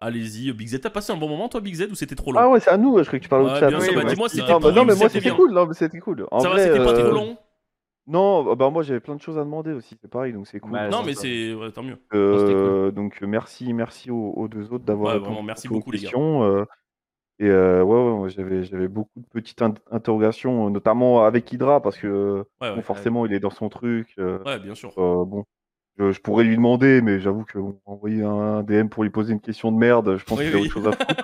Allez-y, 0.00 0.52
Big 0.52 0.68
Z, 0.68 0.80
t'as 0.80 0.90
passé 0.90 1.12
un 1.12 1.16
bon 1.16 1.28
moment 1.28 1.48
toi, 1.48 1.60
Big 1.60 1.74
Z, 1.74 1.88
ou 1.90 1.94
c'était 1.94 2.14
trop 2.14 2.32
long 2.32 2.40
Ah 2.40 2.48
ouais, 2.48 2.60
c'est 2.60 2.70
à 2.70 2.78
nous, 2.78 2.96
je 2.98 3.04
croyais 3.04 3.18
que 3.20 3.24
tu 3.24 3.28
parlais 3.28 3.44
Ouais, 3.44 3.52
au 3.52 3.60
chat. 3.60 3.68
bien 3.68 3.80
sûr, 3.80 3.94
bah, 3.94 4.02
non, 4.04 4.28
c'était 4.28 4.42
mais 4.54 4.70
non, 4.70 4.96
moi 4.96 5.08
c'était 5.10 5.30
cool. 5.30 5.52
Non, 5.52 5.66
mais 5.66 5.74
c'était 5.74 5.98
cool. 6.00 6.26
En 6.30 6.40
Ça 6.40 6.48
va, 6.48 6.54
vrai, 6.54 6.64
c'était 6.64 6.78
pas 6.78 6.92
trop 6.92 7.02
euh, 7.08 7.12
long 7.12 7.36
Non, 8.06 8.54
bah 8.56 8.70
moi 8.70 8.82
j'avais 8.82 9.00
plein 9.00 9.14
de 9.14 9.20
choses 9.20 9.36
à 9.36 9.44
demander 9.44 9.72
aussi, 9.72 9.98
c'est 10.00 10.10
pareil, 10.10 10.32
donc 10.32 10.46
c'est 10.46 10.58
cool. 10.58 10.72
Ouais, 10.72 10.90
Non, 10.90 11.02
mais 11.02 11.14
ça. 11.14 11.22
c'est 11.22 11.52
ouais, 11.54 11.70
tant 11.70 11.82
mieux. 11.82 11.98
Euh, 12.14 12.86
cool. 12.86 12.94
Donc 12.94 13.22
euh, 13.22 13.26
merci, 13.26 13.72
merci 13.74 14.10
aux, 14.10 14.32
aux 14.36 14.48
deux 14.48 14.72
autres 14.72 14.84
d'avoir 14.84 15.14
Ouais, 15.14 15.18
vraiment, 15.20 15.42
merci 15.42 15.68
beaucoup, 15.68 15.90
les 15.90 15.98
gars. 15.98 16.02
questions. 16.04 16.44
euh, 16.44 16.64
et 17.38 17.48
euh, 17.48 17.82
ouais, 17.82 18.20
ouais, 18.22 18.30
j'avais, 18.30 18.64
j'avais 18.64 18.88
beaucoup 18.88 19.20
de 19.20 19.26
petites 19.28 19.62
in- 19.62 19.74
interrogations, 19.90 20.70
notamment 20.70 21.24
avec 21.24 21.52
Hydra, 21.52 21.80
parce 21.80 21.96
que 21.98 22.44
Ouais, 22.60 22.70
bon, 22.70 22.76
ouais, 22.76 22.82
forcément 22.82 23.26
il 23.26 23.32
est 23.32 23.40
dans 23.40 23.50
son 23.50 23.68
truc. 23.68 24.14
ouais, 24.18 24.58
bien 24.58 24.74
sûr. 24.74 24.92
euh, 24.98 25.24
bon, 25.24 25.44
je, 25.98 26.12
je 26.12 26.20
pourrais 26.20 26.44
lui 26.44 26.56
demander, 26.56 27.00
mais 27.02 27.20
j'avoue 27.20 27.44
que 27.44 27.58
bon, 27.58 27.78
envoyer 27.84 28.22
un 28.22 28.62
DM 28.62 28.88
pour 28.88 29.02
lui 29.02 29.10
poser 29.10 29.32
une 29.32 29.40
question 29.40 29.70
de 29.72 29.76
merde, 29.78 30.16
je 30.18 30.24
pense 30.24 30.38
Oui, 30.38 30.46
qu'il 30.46 30.54
a 30.54 30.58
oui. 30.58 30.66
autre 30.66 30.72
chose 30.74 30.86
à 30.88 30.92
foutre. 30.92 31.16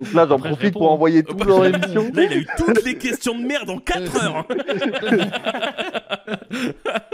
Donc 0.00 0.12
là, 0.14 0.26
j'en 0.28 0.38
je 0.38 0.42
profite 0.44 0.72
pour 0.72 0.90
envoyer 0.90 1.22
tout 1.22 1.34
dans 1.36 1.62
l'émission. 1.62 2.10
Là, 2.14 2.22
il 2.24 2.32
a 2.32 2.36
eu 2.36 2.46
toutes 2.58 2.84
les 2.84 2.96
questions 2.98 3.38
de 3.38 3.44
merde 3.46 3.70
en 3.70 3.78
4 3.78 4.24
heures. 4.24 4.46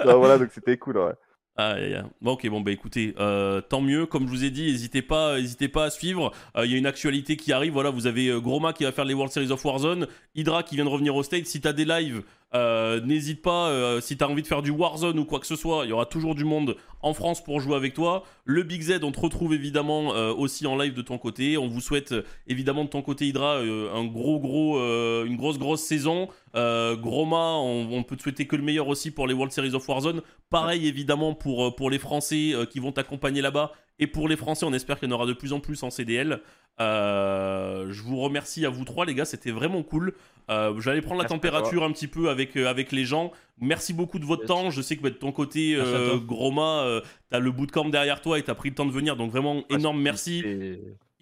Ah, 0.07 0.15
voilà, 0.15 0.39
donc 0.39 0.49
c'était 0.53 0.77
cool, 0.77 0.99
ouais. 0.99 1.13
Aïe, 1.57 1.85
aïe, 1.85 1.95
aïe. 1.95 2.03
Bon, 2.23 2.33
ok, 2.33 2.49
bon, 2.49 2.61
bah 2.61 2.71
écoutez, 2.71 3.15
euh, 3.19 3.61
tant 3.61 3.81
mieux. 3.81 4.07
Comme 4.07 4.25
je 4.25 4.31
vous 4.31 4.45
ai 4.45 4.51
dit, 4.51 4.71
n'hésitez 4.71 5.03
pas, 5.03 5.37
n'hésitez 5.39 5.69
pas 5.69 5.85
à 5.85 5.91
suivre. 5.91 6.33
Euh, 6.57 6.65
Il 6.65 6.73
y 6.73 6.75
a 6.75 6.79
une 6.79 6.87
actualité 6.87 7.37
qui 7.37 7.53
arrive. 7.53 7.73
Voilà, 7.73 7.91
vous 7.91 8.07
avez 8.07 8.29
euh, 8.29 8.41
Groma 8.41 8.73
qui 8.73 8.85
va 8.85 8.93
faire 8.93 9.05
les 9.05 9.15
World 9.15 9.33
Series 9.33 9.51
of 9.51 9.63
Warzone, 9.65 10.07
Hydra 10.35 10.63
qui 10.63 10.77
vient 10.77 10.85
de 10.85 10.91
revenir 10.91 11.15
au 11.15 11.23
State. 11.23 11.47
Si 11.47 11.61
t'as 11.61 11.73
des 11.73 11.85
lives, 11.85 12.23
euh, 12.55 13.01
n'hésite 13.01 13.43
pas. 13.43 13.69
euh, 13.71 14.01
si 14.01 14.17
t'as 14.17 14.27
envie 14.27 14.43
de 14.43 14.47
faire 14.47 14.63
du 14.63 14.71
Warzone 14.71 15.19
ou 15.19 15.25
quoi 15.25 15.39
que 15.41 15.47
ce 15.47 15.57
soit, 15.57 15.85
il 15.85 15.91
y 15.91 15.93
aura 15.93 16.07
toujours 16.07 16.35
du 16.35 16.45
monde 16.45 16.77
en 17.03 17.15
France 17.15 17.43
pour 17.43 17.61
jouer 17.61 17.77
avec 17.77 17.95
toi. 17.95 18.25
Le 18.45 18.63
Big 18.63 18.83
Z, 18.83 19.01
on 19.03 19.13
te 19.13 19.21
retrouve 19.21 19.55
évidemment 19.55 20.15
euh, 20.15 20.33
aussi 20.33 20.67
en 20.67 20.77
live 20.77 20.95
de 20.95 21.03
ton 21.03 21.19
côté. 21.19 21.57
On 21.57 21.69
vous 21.69 21.81
souhaite 21.81 22.15
évidemment 22.47 22.85
de 22.85 22.91
ton 22.91 23.03
côté 23.03 23.27
Hydra 23.27 23.59
un 23.59 24.05
gros 24.05 24.41
gros, 24.41 24.79
une 25.25 25.37
grosse 25.37 25.59
grosse 25.59 25.83
saison. 25.83 26.29
Groma, 26.55 27.55
on, 27.59 27.89
on 27.93 28.03
peut 28.03 28.17
te 28.17 28.23
souhaiter 28.23 28.47
que 28.47 28.57
le 28.57 28.63
meilleur 28.63 28.89
aussi 28.89 29.11
pour 29.11 29.27
les 29.27 29.35
World 29.35 29.53
Series 29.53 29.75
of 29.75 29.89
Warzone. 29.89 30.21
Pareil 30.51 30.87
évidemment 30.89 31.35
pour, 31.35 31.75
pour 31.77 31.91
les 31.91 31.99
Français 31.99 32.55
qui 32.71 32.81
vont 32.81 32.93
t'accompagner 32.93 33.41
là-bas. 33.41 33.73
Et 34.01 34.07
pour 34.07 34.29
les 34.29 34.37
Français, 34.37 34.67
on 34.67 34.73
espère 34.73 34.99
qu'il 34.99 35.09
y 35.09 35.13
en 35.13 35.15
aura 35.15 35.27
de 35.27 35.33
plus 35.33 35.53
en 35.53 35.61
plus 35.61 35.83
en 35.83 35.91
CDL. 35.91 36.41
Euh, 36.81 37.93
je 37.93 38.03
vous 38.03 38.19
remercie 38.19 38.67
à 38.67 38.71
vous 38.71 38.85
trois 38.85 39.05
les 39.05 39.15
gars, 39.15 39.25
c'était 39.25 39.51
vraiment 39.51 39.83
cool. 39.83 40.15
Euh, 40.51 40.81
J'allais 40.81 41.03
prendre 41.03 41.19
la 41.19 41.29
Merci 41.29 41.35
température 41.35 41.85
un 41.85 41.93
petit 41.93 42.09
peu 42.09 42.31
avec, 42.31 42.57
euh, 42.57 42.67
avec 42.67 42.91
les 42.91 43.05
gens. 43.05 43.31
Merci 43.61 43.93
beaucoup 43.93 44.19
de 44.19 44.25
votre 44.25 44.47
temps. 44.47 44.71
Je 44.71 44.81
sais 44.81 44.97
que 44.97 45.03
bah, 45.03 45.11
de 45.11 45.15
ton 45.15 45.31
côté. 45.31 45.79
Groma, 46.27 47.01
t'as 47.29 47.39
le 47.39 47.53
bootcamp 47.53 47.91
derrière 47.91 48.21
toi 48.21 48.39
et 48.39 48.43
t'as 48.43 48.55
pris 48.55 48.71
le 48.71 48.75
temps 48.75 48.87
de 48.87 48.93
venir. 48.93 49.17
Donc 49.17 49.31
vraiment 49.31 49.63
énorme 49.71 50.01
merci. 50.01 50.43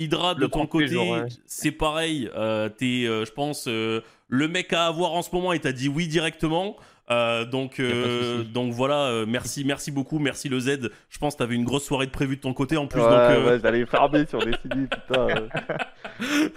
Hydra, 0.01 0.35
de 0.35 0.41
Le 0.41 0.49
ton 0.49 0.67
côté, 0.67 0.97
ouais. 0.97 1.27
c'est 1.47 1.73
pareil. 1.73 2.31
Euh, 2.37 2.69
T'es, 2.69 3.05
euh, 3.05 3.25
je 3.25 3.33
pense, 3.33 3.67
euh, 3.67 4.01
le 4.29 4.47
mec 4.47 4.73
à 4.73 4.87
avoir 4.87 5.13
en 5.13 5.23
ce 5.23 5.35
moment 5.35 5.53
et 5.53 5.59
t'as 5.59 5.73
dit 5.73 5.89
oui 5.89 6.07
directement. 6.07 6.77
Euh, 7.11 7.45
donc, 7.45 7.81
euh, 7.81 8.43
donc 8.43 8.73
voilà, 8.73 9.07
euh, 9.07 9.25
merci, 9.27 9.65
merci 9.65 9.91
beaucoup, 9.91 10.19
merci 10.19 10.49
le 10.49 10.61
Z. 10.61 10.91
Je 11.09 11.19
pense 11.19 11.35
que 11.35 11.39
t'avais 11.39 11.55
une 11.55 11.65
grosse 11.65 11.85
soirée 11.85 12.07
de 12.07 12.11
prévue 12.11 12.37
de 12.37 12.41
ton 12.43 12.53
côté 12.53 12.77
en 12.77 12.87
plus. 12.87 13.01
ouais, 13.01 13.09
donc, 13.09 13.19
euh, 13.19 13.47
ouais, 13.47 13.61
j'allais 13.63 13.87
farmer 13.87 14.27
sur 14.27 14.39
des 14.45 14.53
CD, 14.63 14.87
putain. 14.87 15.29
euh. 15.29 16.49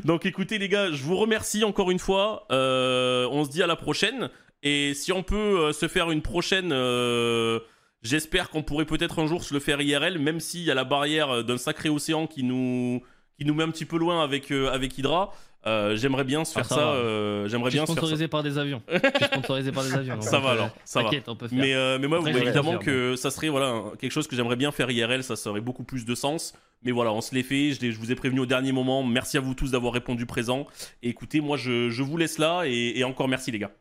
donc 0.04 0.26
écoutez 0.26 0.58
les 0.58 0.68
gars, 0.68 0.90
je 0.90 1.02
vous 1.02 1.16
remercie 1.16 1.62
encore 1.64 1.90
une 1.90 1.98
fois. 2.00 2.46
Euh, 2.50 3.28
on 3.30 3.44
se 3.44 3.50
dit 3.50 3.62
à 3.62 3.66
la 3.66 3.76
prochaine. 3.76 4.30
Et 4.62 4.94
si 4.94 5.12
on 5.12 5.22
peut 5.22 5.36
euh, 5.36 5.72
se 5.72 5.86
faire 5.86 6.10
une 6.10 6.22
prochaine, 6.22 6.70
euh, 6.72 7.60
j'espère 8.02 8.50
qu'on 8.50 8.62
pourrait 8.62 8.86
peut-être 8.86 9.20
un 9.20 9.26
jour 9.26 9.44
se 9.44 9.54
le 9.54 9.60
faire 9.60 9.80
IRL, 9.80 10.18
même 10.18 10.40
s'il 10.40 10.62
y 10.62 10.70
a 10.70 10.74
la 10.74 10.84
barrière 10.84 11.44
d'un 11.44 11.58
sacré 11.58 11.88
océan 11.88 12.26
qui 12.26 12.42
nous, 12.42 13.02
qui 13.38 13.44
nous 13.44 13.54
met 13.54 13.62
un 13.62 13.70
petit 13.70 13.84
peu 13.84 13.98
loin 13.98 14.22
avec, 14.24 14.50
euh, 14.50 14.70
avec 14.72 14.96
Hydra. 14.98 15.32
Euh, 15.66 15.96
j'aimerais 15.96 16.22
bien 16.24 16.44
se 16.44 16.52
Ah, 16.52 16.62
faire 16.62 16.66
ça 16.66 16.74
ça. 16.76 16.80
euh, 16.92 17.48
j'aimerais 17.48 17.70
Je 17.70 17.76
suis 17.76 17.78
bien 17.78 17.86
se 17.86 17.92
faire 17.92 17.94
ça. 17.94 18.00
sponsorisé 18.06 18.28
par 18.28 18.42
des 18.44 18.56
avions. 18.56 18.82
Je 18.88 18.98
suis 18.98 19.24
sponsorisé 19.26 19.72
par 19.72 19.82
des 19.84 19.94
avions. 19.94 20.20
Ça 20.20 20.38
va 20.38 20.50
alors, 20.50 20.70
ça 20.84 21.00
va. 21.00 21.04
T'inquiète, 21.06 21.28
on 21.28 21.34
peut 21.34 21.48
faire. 21.48 21.58
Mais, 21.58 21.74
euh, 21.74 21.98
mais 22.00 22.06
moi, 22.06 22.18
Après, 22.18 22.30
évidemment 22.30 22.78
que 22.78 23.16
ça 23.16 23.30
serait 23.30 23.48
voilà, 23.48 23.82
quelque 23.98 24.12
chose 24.12 24.28
que 24.28 24.36
j'aimerais 24.36 24.56
bien 24.56 24.70
faire 24.70 24.90
IRL, 24.90 25.24
ça 25.24 25.34
aurait 25.50 25.60
beaucoup 25.60 25.82
plus 25.84 26.04
de 26.04 26.14
sens. 26.14 26.54
Mais 26.82 26.92
voilà, 26.92 27.12
on 27.12 27.20
se 27.20 27.34
l'est 27.34 27.42
fait, 27.42 27.72
je, 27.72 27.98
vous 27.98 28.12
ai 28.12 28.14
prévenu 28.14 28.40
au 28.40 28.46
dernier 28.46 28.70
moment. 28.70 29.02
Merci 29.02 29.38
à 29.38 29.40
vous 29.40 29.54
tous 29.54 29.72
d'avoir 29.72 29.92
répondu 29.92 30.24
présent. 30.24 30.66
Et 31.02 31.08
écoutez, 31.08 31.40
moi, 31.40 31.56
je, 31.56 31.90
je 31.90 32.02
vous 32.04 32.16
laisse 32.16 32.38
là 32.38 32.62
et, 32.66 32.92
et 32.96 33.02
encore 33.04 33.26
merci 33.26 33.50
les 33.50 33.58
gars. 33.58 33.72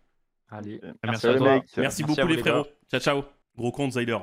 Allez, 0.49 0.81
Merci 1.03 1.27
à 1.27 1.31
à 1.31 1.35
toi. 1.35 1.47
mec. 1.53 1.63
Merci, 1.63 1.79
Merci 1.79 2.03
beaucoup 2.03 2.27
les 2.27 2.35
les 2.35 2.41
frérots. 2.41 2.65
Ciao, 2.89 2.99
ciao. 2.99 3.23
Gros 3.57 3.71
compte 3.71 3.91
Zyler. 3.91 4.17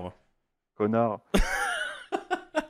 Connard. 0.76 1.20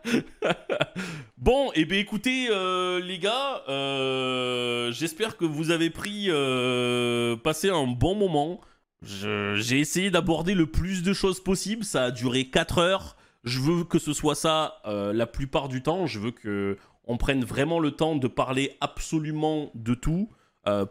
Bon, 1.42 1.72
et 1.74 1.84
bien 1.86 1.98
écoutez, 1.98 2.46
euh, 2.50 3.00
les 3.00 3.18
gars, 3.18 3.64
euh, 3.68 4.92
j'espère 4.92 5.36
que 5.36 5.44
vous 5.44 5.72
avez 5.72 5.90
pris, 5.90 6.26
euh, 6.28 7.34
passé 7.34 7.68
un 7.68 7.88
bon 7.88 8.14
moment. 8.14 8.60
J'ai 9.02 9.80
essayé 9.80 10.12
d'aborder 10.12 10.54
le 10.54 10.66
plus 10.66 11.02
de 11.02 11.12
choses 11.12 11.42
possible. 11.42 11.82
Ça 11.82 12.04
a 12.04 12.10
duré 12.12 12.44
4 12.44 12.78
heures. 12.78 13.16
Je 13.42 13.58
veux 13.58 13.82
que 13.82 13.98
ce 13.98 14.12
soit 14.12 14.36
ça 14.36 14.80
la 14.84 15.26
plupart 15.26 15.66
du 15.66 15.82
temps. 15.82 16.06
Je 16.06 16.20
veux 16.20 16.30
que 16.30 16.78
on 17.08 17.16
prenne 17.16 17.44
vraiment 17.44 17.80
le 17.80 17.90
temps 17.90 18.14
de 18.14 18.28
parler 18.28 18.76
absolument 18.80 19.72
de 19.74 19.94
tout. 19.94 20.28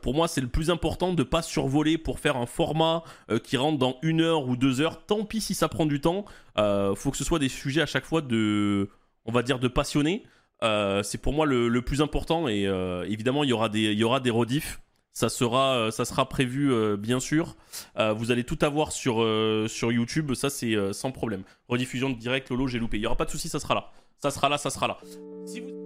Pour 0.02 0.14
moi, 0.14 0.28
c'est 0.28 0.42
le 0.42 0.50
plus 0.50 0.70
important 0.70 1.14
de 1.14 1.24
pas 1.24 1.42
survoler 1.42 1.98
pour 1.98 2.20
faire 2.20 2.36
un 2.36 2.46
format 2.46 3.04
qui 3.46 3.56
rentre 3.56 3.78
dans 3.78 3.96
une 4.02 4.20
heure 4.20 4.50
ou 4.50 4.58
deux 4.58 4.82
heures. 4.82 5.06
Tant 5.06 5.24
pis 5.24 5.40
si 5.40 5.54
ça 5.54 5.70
prend 5.70 5.86
du 5.86 6.02
temps. 6.02 6.26
Faut 6.58 7.12
que 7.12 7.18
ce 7.18 7.24
soit 7.24 7.40
des 7.40 7.48
sujets 7.48 7.82
à 7.82 7.86
chaque 7.86 8.06
fois 8.06 8.20
de, 8.20 8.90
on 9.26 9.32
va 9.32 9.44
dire, 9.44 9.60
de 9.60 9.68
passionnés. 9.68 10.24
Euh, 10.64 11.02
c'est 11.04 11.18
pour 11.18 11.34
moi 11.34 11.46
le, 11.46 11.82
plus 11.82 12.02
important 12.02 12.48
et 12.48 12.68
euh, 12.68 13.04
évidemment 13.10 13.44
il 13.44 13.50
y 13.50 13.54
aura 13.54 13.68
des 13.68 13.94
il 13.94 13.98
y 13.98 14.04
aura 14.04 14.20
des 14.20 14.30
rediffs 14.30 14.80
Ça 15.12 15.28
sera, 15.28 15.74
euh, 15.76 15.92
ça 15.92 16.06
sera 16.06 16.30
prévu 16.30 16.72
bien 16.98 17.20
sûr. 17.20 17.56
Vous 17.98 18.32
allez 18.32 18.44
tout 18.44 18.60
avoir 18.62 18.92
sur, 18.92 19.26
sur 19.68 19.92
YouTube, 19.92 20.34
ça 20.34 20.50
c'est 20.50 20.76
sans 20.94 21.12
problème. 21.12 21.44
Rediffusion 21.68 22.10
de 22.10 22.16
direct, 22.16 22.50
Lolo, 22.50 22.68
j'ai 22.68 22.80
loupé. 22.80 22.98
Il 22.98 23.04
y 23.04 23.06
aura 23.08 23.18
pas 23.18 23.26
de 23.26 23.32
souci, 23.32 23.50
ça 23.50 23.60
sera 23.60 23.74
là. 23.74 23.92
Ça 24.20 24.30
sera 24.30 24.50
là, 24.50 24.58
ça 24.58 24.70
sera 24.70 24.88
là. 24.88 24.98
Si 25.46 25.60
vous- 25.60 25.81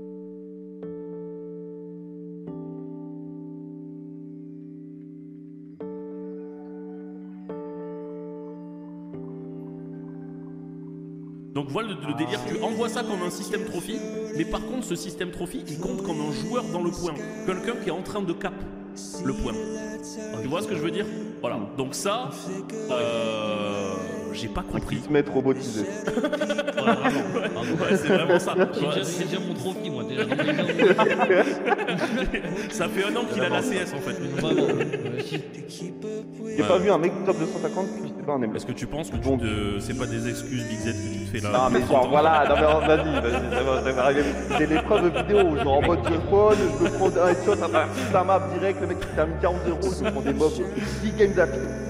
Donc 11.65 11.71
voilà 11.71 11.87
le, 11.89 11.95
le 12.09 12.13
délire, 12.13 12.39
tu 12.47 12.61
envoies 12.61 12.89
ça 12.89 13.01
comme 13.01 13.23
un 13.23 13.31
système 13.31 13.65
trophy, 13.65 13.99
mais 14.37 14.45
par 14.45 14.63
contre 14.67 14.85
ce 14.85 14.95
système 14.95 15.31
trophy 15.31 15.63
il 15.67 15.79
compte 15.79 16.03
comme 16.03 16.21
un 16.21 16.31
joueur 16.31 16.63
dans 16.65 16.83
le 16.83 16.91
point, 16.91 17.15
quelqu'un 17.47 17.73
qui 17.81 17.89
est 17.89 17.91
en 17.91 18.03
train 18.03 18.21
de 18.21 18.33
cap 18.33 18.53
le 19.23 19.33
point. 19.33 19.53
Tu 20.43 20.47
vois 20.47 20.61
ce 20.61 20.67
que 20.67 20.75
je 20.75 20.81
veux 20.81 20.91
dire? 20.91 21.07
Voilà, 21.41 21.57
donc 21.75 21.95
ça, 21.95 22.29
euh, 22.91 23.95
j'ai 24.31 24.47
pas 24.47 24.61
compris. 24.61 24.97
Qui 24.97 25.05
se 25.05 25.09
mettent 25.09 25.29
robotisés. 25.29 25.85
Vraiment. 26.85 27.61
Ouais, 27.61 27.97
c'est 27.97 28.07
vraiment 28.07 28.39
ça. 28.39 28.55
Ouais, 28.55 28.65
déjà- 28.65 29.39
mon 29.39 29.53
trophy, 29.53 29.89
moi, 29.89 30.03
déjà. 30.03 30.23
Ça 32.69 32.87
fait 32.87 33.03
un 33.05 33.15
an 33.15 33.25
qu'il 33.31 33.41
a 33.43 33.49
la 33.49 33.61
CS 33.61 33.93
en 33.93 33.99
fait. 33.99 34.13
Vraiment. 34.41 34.67
J'ai 36.57 36.63
pas 36.63 36.77
vu 36.77 36.91
un 36.91 36.97
mec 36.97 37.11
top 37.25 37.37
250 37.39 37.85
qui 37.87 38.13
c'est 38.17 38.25
pas 38.25 38.33
un 38.33 38.41
aimé. 38.41 38.53
Est-ce 38.55 38.65
que 38.65 38.71
tu 38.71 38.87
penses 38.87 39.09
que 39.09 39.17
te... 39.17 39.79
c'est 39.79 39.97
pas 39.97 40.05
des 40.05 40.27
excuses 40.29 40.63
Big 40.67 40.79
Z 40.79 40.85
que 40.85 41.13
tu 41.13 41.25
te 41.25 41.37
fais 41.37 41.43
là 41.43 41.51
Non 41.51 41.69
mais 41.71 41.81
genre 41.85 42.07
voilà, 42.09 42.45
non 42.47 42.55
mais 42.55 42.61
vas-y, 42.87 43.21
vas-y, 43.21 43.51
ça 43.55 43.63
arriver. 43.99 44.23
Des 44.67 44.75
preuves 44.81 45.11
vidéo, 45.17 45.55
genre 45.63 45.77
en 45.77 45.81
mode 45.81 45.99
je 46.05 46.13
spawn, 46.15 46.55
je 46.79 46.83
me 46.85 46.89
prends 46.91 47.07
un 47.07 47.29
headshot, 47.29 47.55
ça 47.55 47.67
va 47.67 47.85
sa 48.11 48.23
map 48.23 48.47
direct, 48.57 48.81
le 48.81 48.87
mec 48.87 48.99
qui 48.99 49.07
termine 49.15 49.35
40 49.41 49.57
0 49.65 49.77
je 49.99 50.03
me 50.05 50.11
prends 50.11 50.21
des 50.21 50.33
mobs, 50.33 50.53
10 51.03 51.11
games 51.17 51.33
d'affilée. 51.33 51.84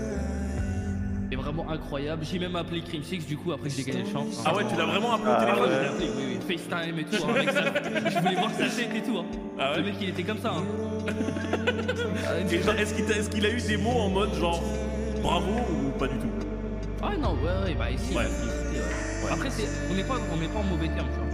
Vraiment 1.55 1.71
incroyable. 1.71 2.25
J'ai 2.29 2.39
même 2.39 2.55
appelé 2.55 2.81
Crim 2.81 3.03
Six 3.03 3.25
du 3.25 3.37
coup 3.37 3.51
après 3.53 3.69
que 3.69 3.75
j'ai 3.75 3.83
gagné 3.83 4.03
le 4.03 4.09
champ. 4.11 4.25
Ah 4.45 4.55
ouais, 4.55 4.63
tu 4.69 4.75
l'as 4.75 4.85
vraiment 4.85 5.13
appelé 5.13 5.29
au 5.29 5.33
Ah 5.33 5.37
Ah 5.39 5.45
téléphone 5.45 5.69
ouais, 5.69 5.75
je 5.75 5.81
l'ai 5.81 5.87
appelé, 5.87 6.07
oui, 6.17 6.37
oui. 6.47 6.57
FaceTime 6.57 6.99
et 6.99 7.03
tout. 7.05 7.23
hein, 7.23 7.45
sa- 7.53 8.09
Je 8.09 8.19
voulais 8.19 8.35
voir 8.35 8.51
sa 8.51 8.65
tête 8.67 8.95
et 8.95 9.01
tout. 9.01 9.17
hein. 9.17 9.25
Ah 9.59 9.71
ouais 9.71 9.77
Le 9.77 9.83
mec 9.83 9.93
il 10.01 10.09
était 10.09 10.23
comme 10.23 10.39
ça. 10.39 10.51
Hein. 10.53 10.63
Et 12.51 12.61
genre, 12.61 12.75
Est-ce 12.75 12.93
qu'il, 12.93 13.05
t'a- 13.05 13.15
est-ce 13.17 13.29
qu'il 13.29 13.45
a 13.45 13.49
eu 13.49 13.61
des 13.61 13.77
mots 13.77 13.91
en 13.91 14.09
mode 14.09 14.33
genre 14.35 14.61
bravo 15.21 15.51
ou 15.71 15.97
pas 15.97 16.07
du 16.07 16.17
tout? 16.17 16.27
Ah 17.01 17.11
non, 17.17 17.35
ouais, 17.35 17.67
ouais, 17.69 17.75
bah 17.77 17.89
ici. 17.91 18.13
Ouais. 18.15 18.23
ouais. 18.25 19.31
Après, 19.31 19.49
c'est, 19.49 19.67
on 19.91 19.95
n'est 19.95 20.03
pas, 20.03 20.15
on 20.33 20.37
n'est 20.37 20.47
pas 20.47 20.59
en 20.59 20.63
mauvais 20.63 20.87
terme, 20.89 21.07
tu 21.13 21.19
vois. 21.19 21.25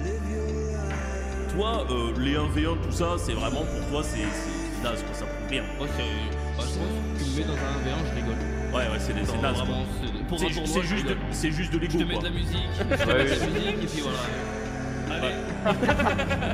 Toi, 1.56 1.88
euh, 1.91 2.14
les 2.19 2.35
1v1, 2.35 2.77
tout 2.83 2.91
ça, 2.91 3.16
c'est 3.17 3.33
vraiment 3.33 3.61
pour 3.64 3.90
toi, 3.90 4.03
c'est, 4.03 4.19
c'est 4.19 4.83
naze, 4.83 5.03
quoi, 5.03 5.14
ça 5.14 5.25
prouve 5.25 5.50
rien. 5.50 5.64
Moi, 5.77 5.88
c'est, 5.98 6.03
bah, 6.58 6.64
je 6.64 6.64
pense 6.64 6.74
que 6.74 7.24
tu 7.24 7.30
me 7.32 7.38
mets 7.38 7.43
dans 7.48 7.53
un 7.53 7.58
1v1, 7.58 8.09
je 8.09 8.16
rigole. 8.22 8.35
Ouais, 8.74 8.77
ouais, 8.77 9.00
c'est, 9.00 9.14
c'est 9.14 9.25
Genre, 9.25 9.41
naze. 9.41 9.56
quoi. 9.56 9.64
vraiment, 9.66 9.85
c'est, 10.01 10.24
pour 10.27 10.40
C'est, 10.40 10.45
un 10.45 10.50
tournoi, 10.50 10.67
c'est 10.74 10.82
je 10.82 10.88
juste, 10.88 11.08
de, 11.08 11.16
c'est 11.32 11.51
juste 11.51 11.74
de 11.74 11.77
Je 11.80 11.82
l'ego, 11.82 11.98
te 12.00 12.03
mets 12.03 12.14
quoi. 12.14 12.19
de 12.22 12.27
la 12.27 12.32
musique, 12.32 12.58
je 12.77 12.83
te 12.83 12.90
mets 12.90 12.98
de 12.98 13.11
la 13.11 13.24
musique, 13.24 13.83
et 13.83 13.88
puis 13.88 14.01
voilà. 14.01 14.19
Allez, 15.14 15.33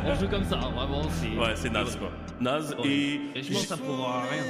on 0.07 0.15
joue 0.19 0.27
comme 0.27 0.43
ça, 0.45 0.55
vraiment, 0.57 1.03
c'est. 1.11 1.37
Ouais, 1.39 1.53
c'est 1.55 1.69
naze, 1.69 1.95
quoi. 1.97 2.11
Naze 2.41 2.75
Ouais. 2.79 2.87
et... 2.89 3.21
Et 3.35 3.43
je 3.43 3.53
pense 3.53 3.61
que 3.61 3.67
ça 3.67 3.77
prouvera 3.77 4.23
rien. 4.23 4.41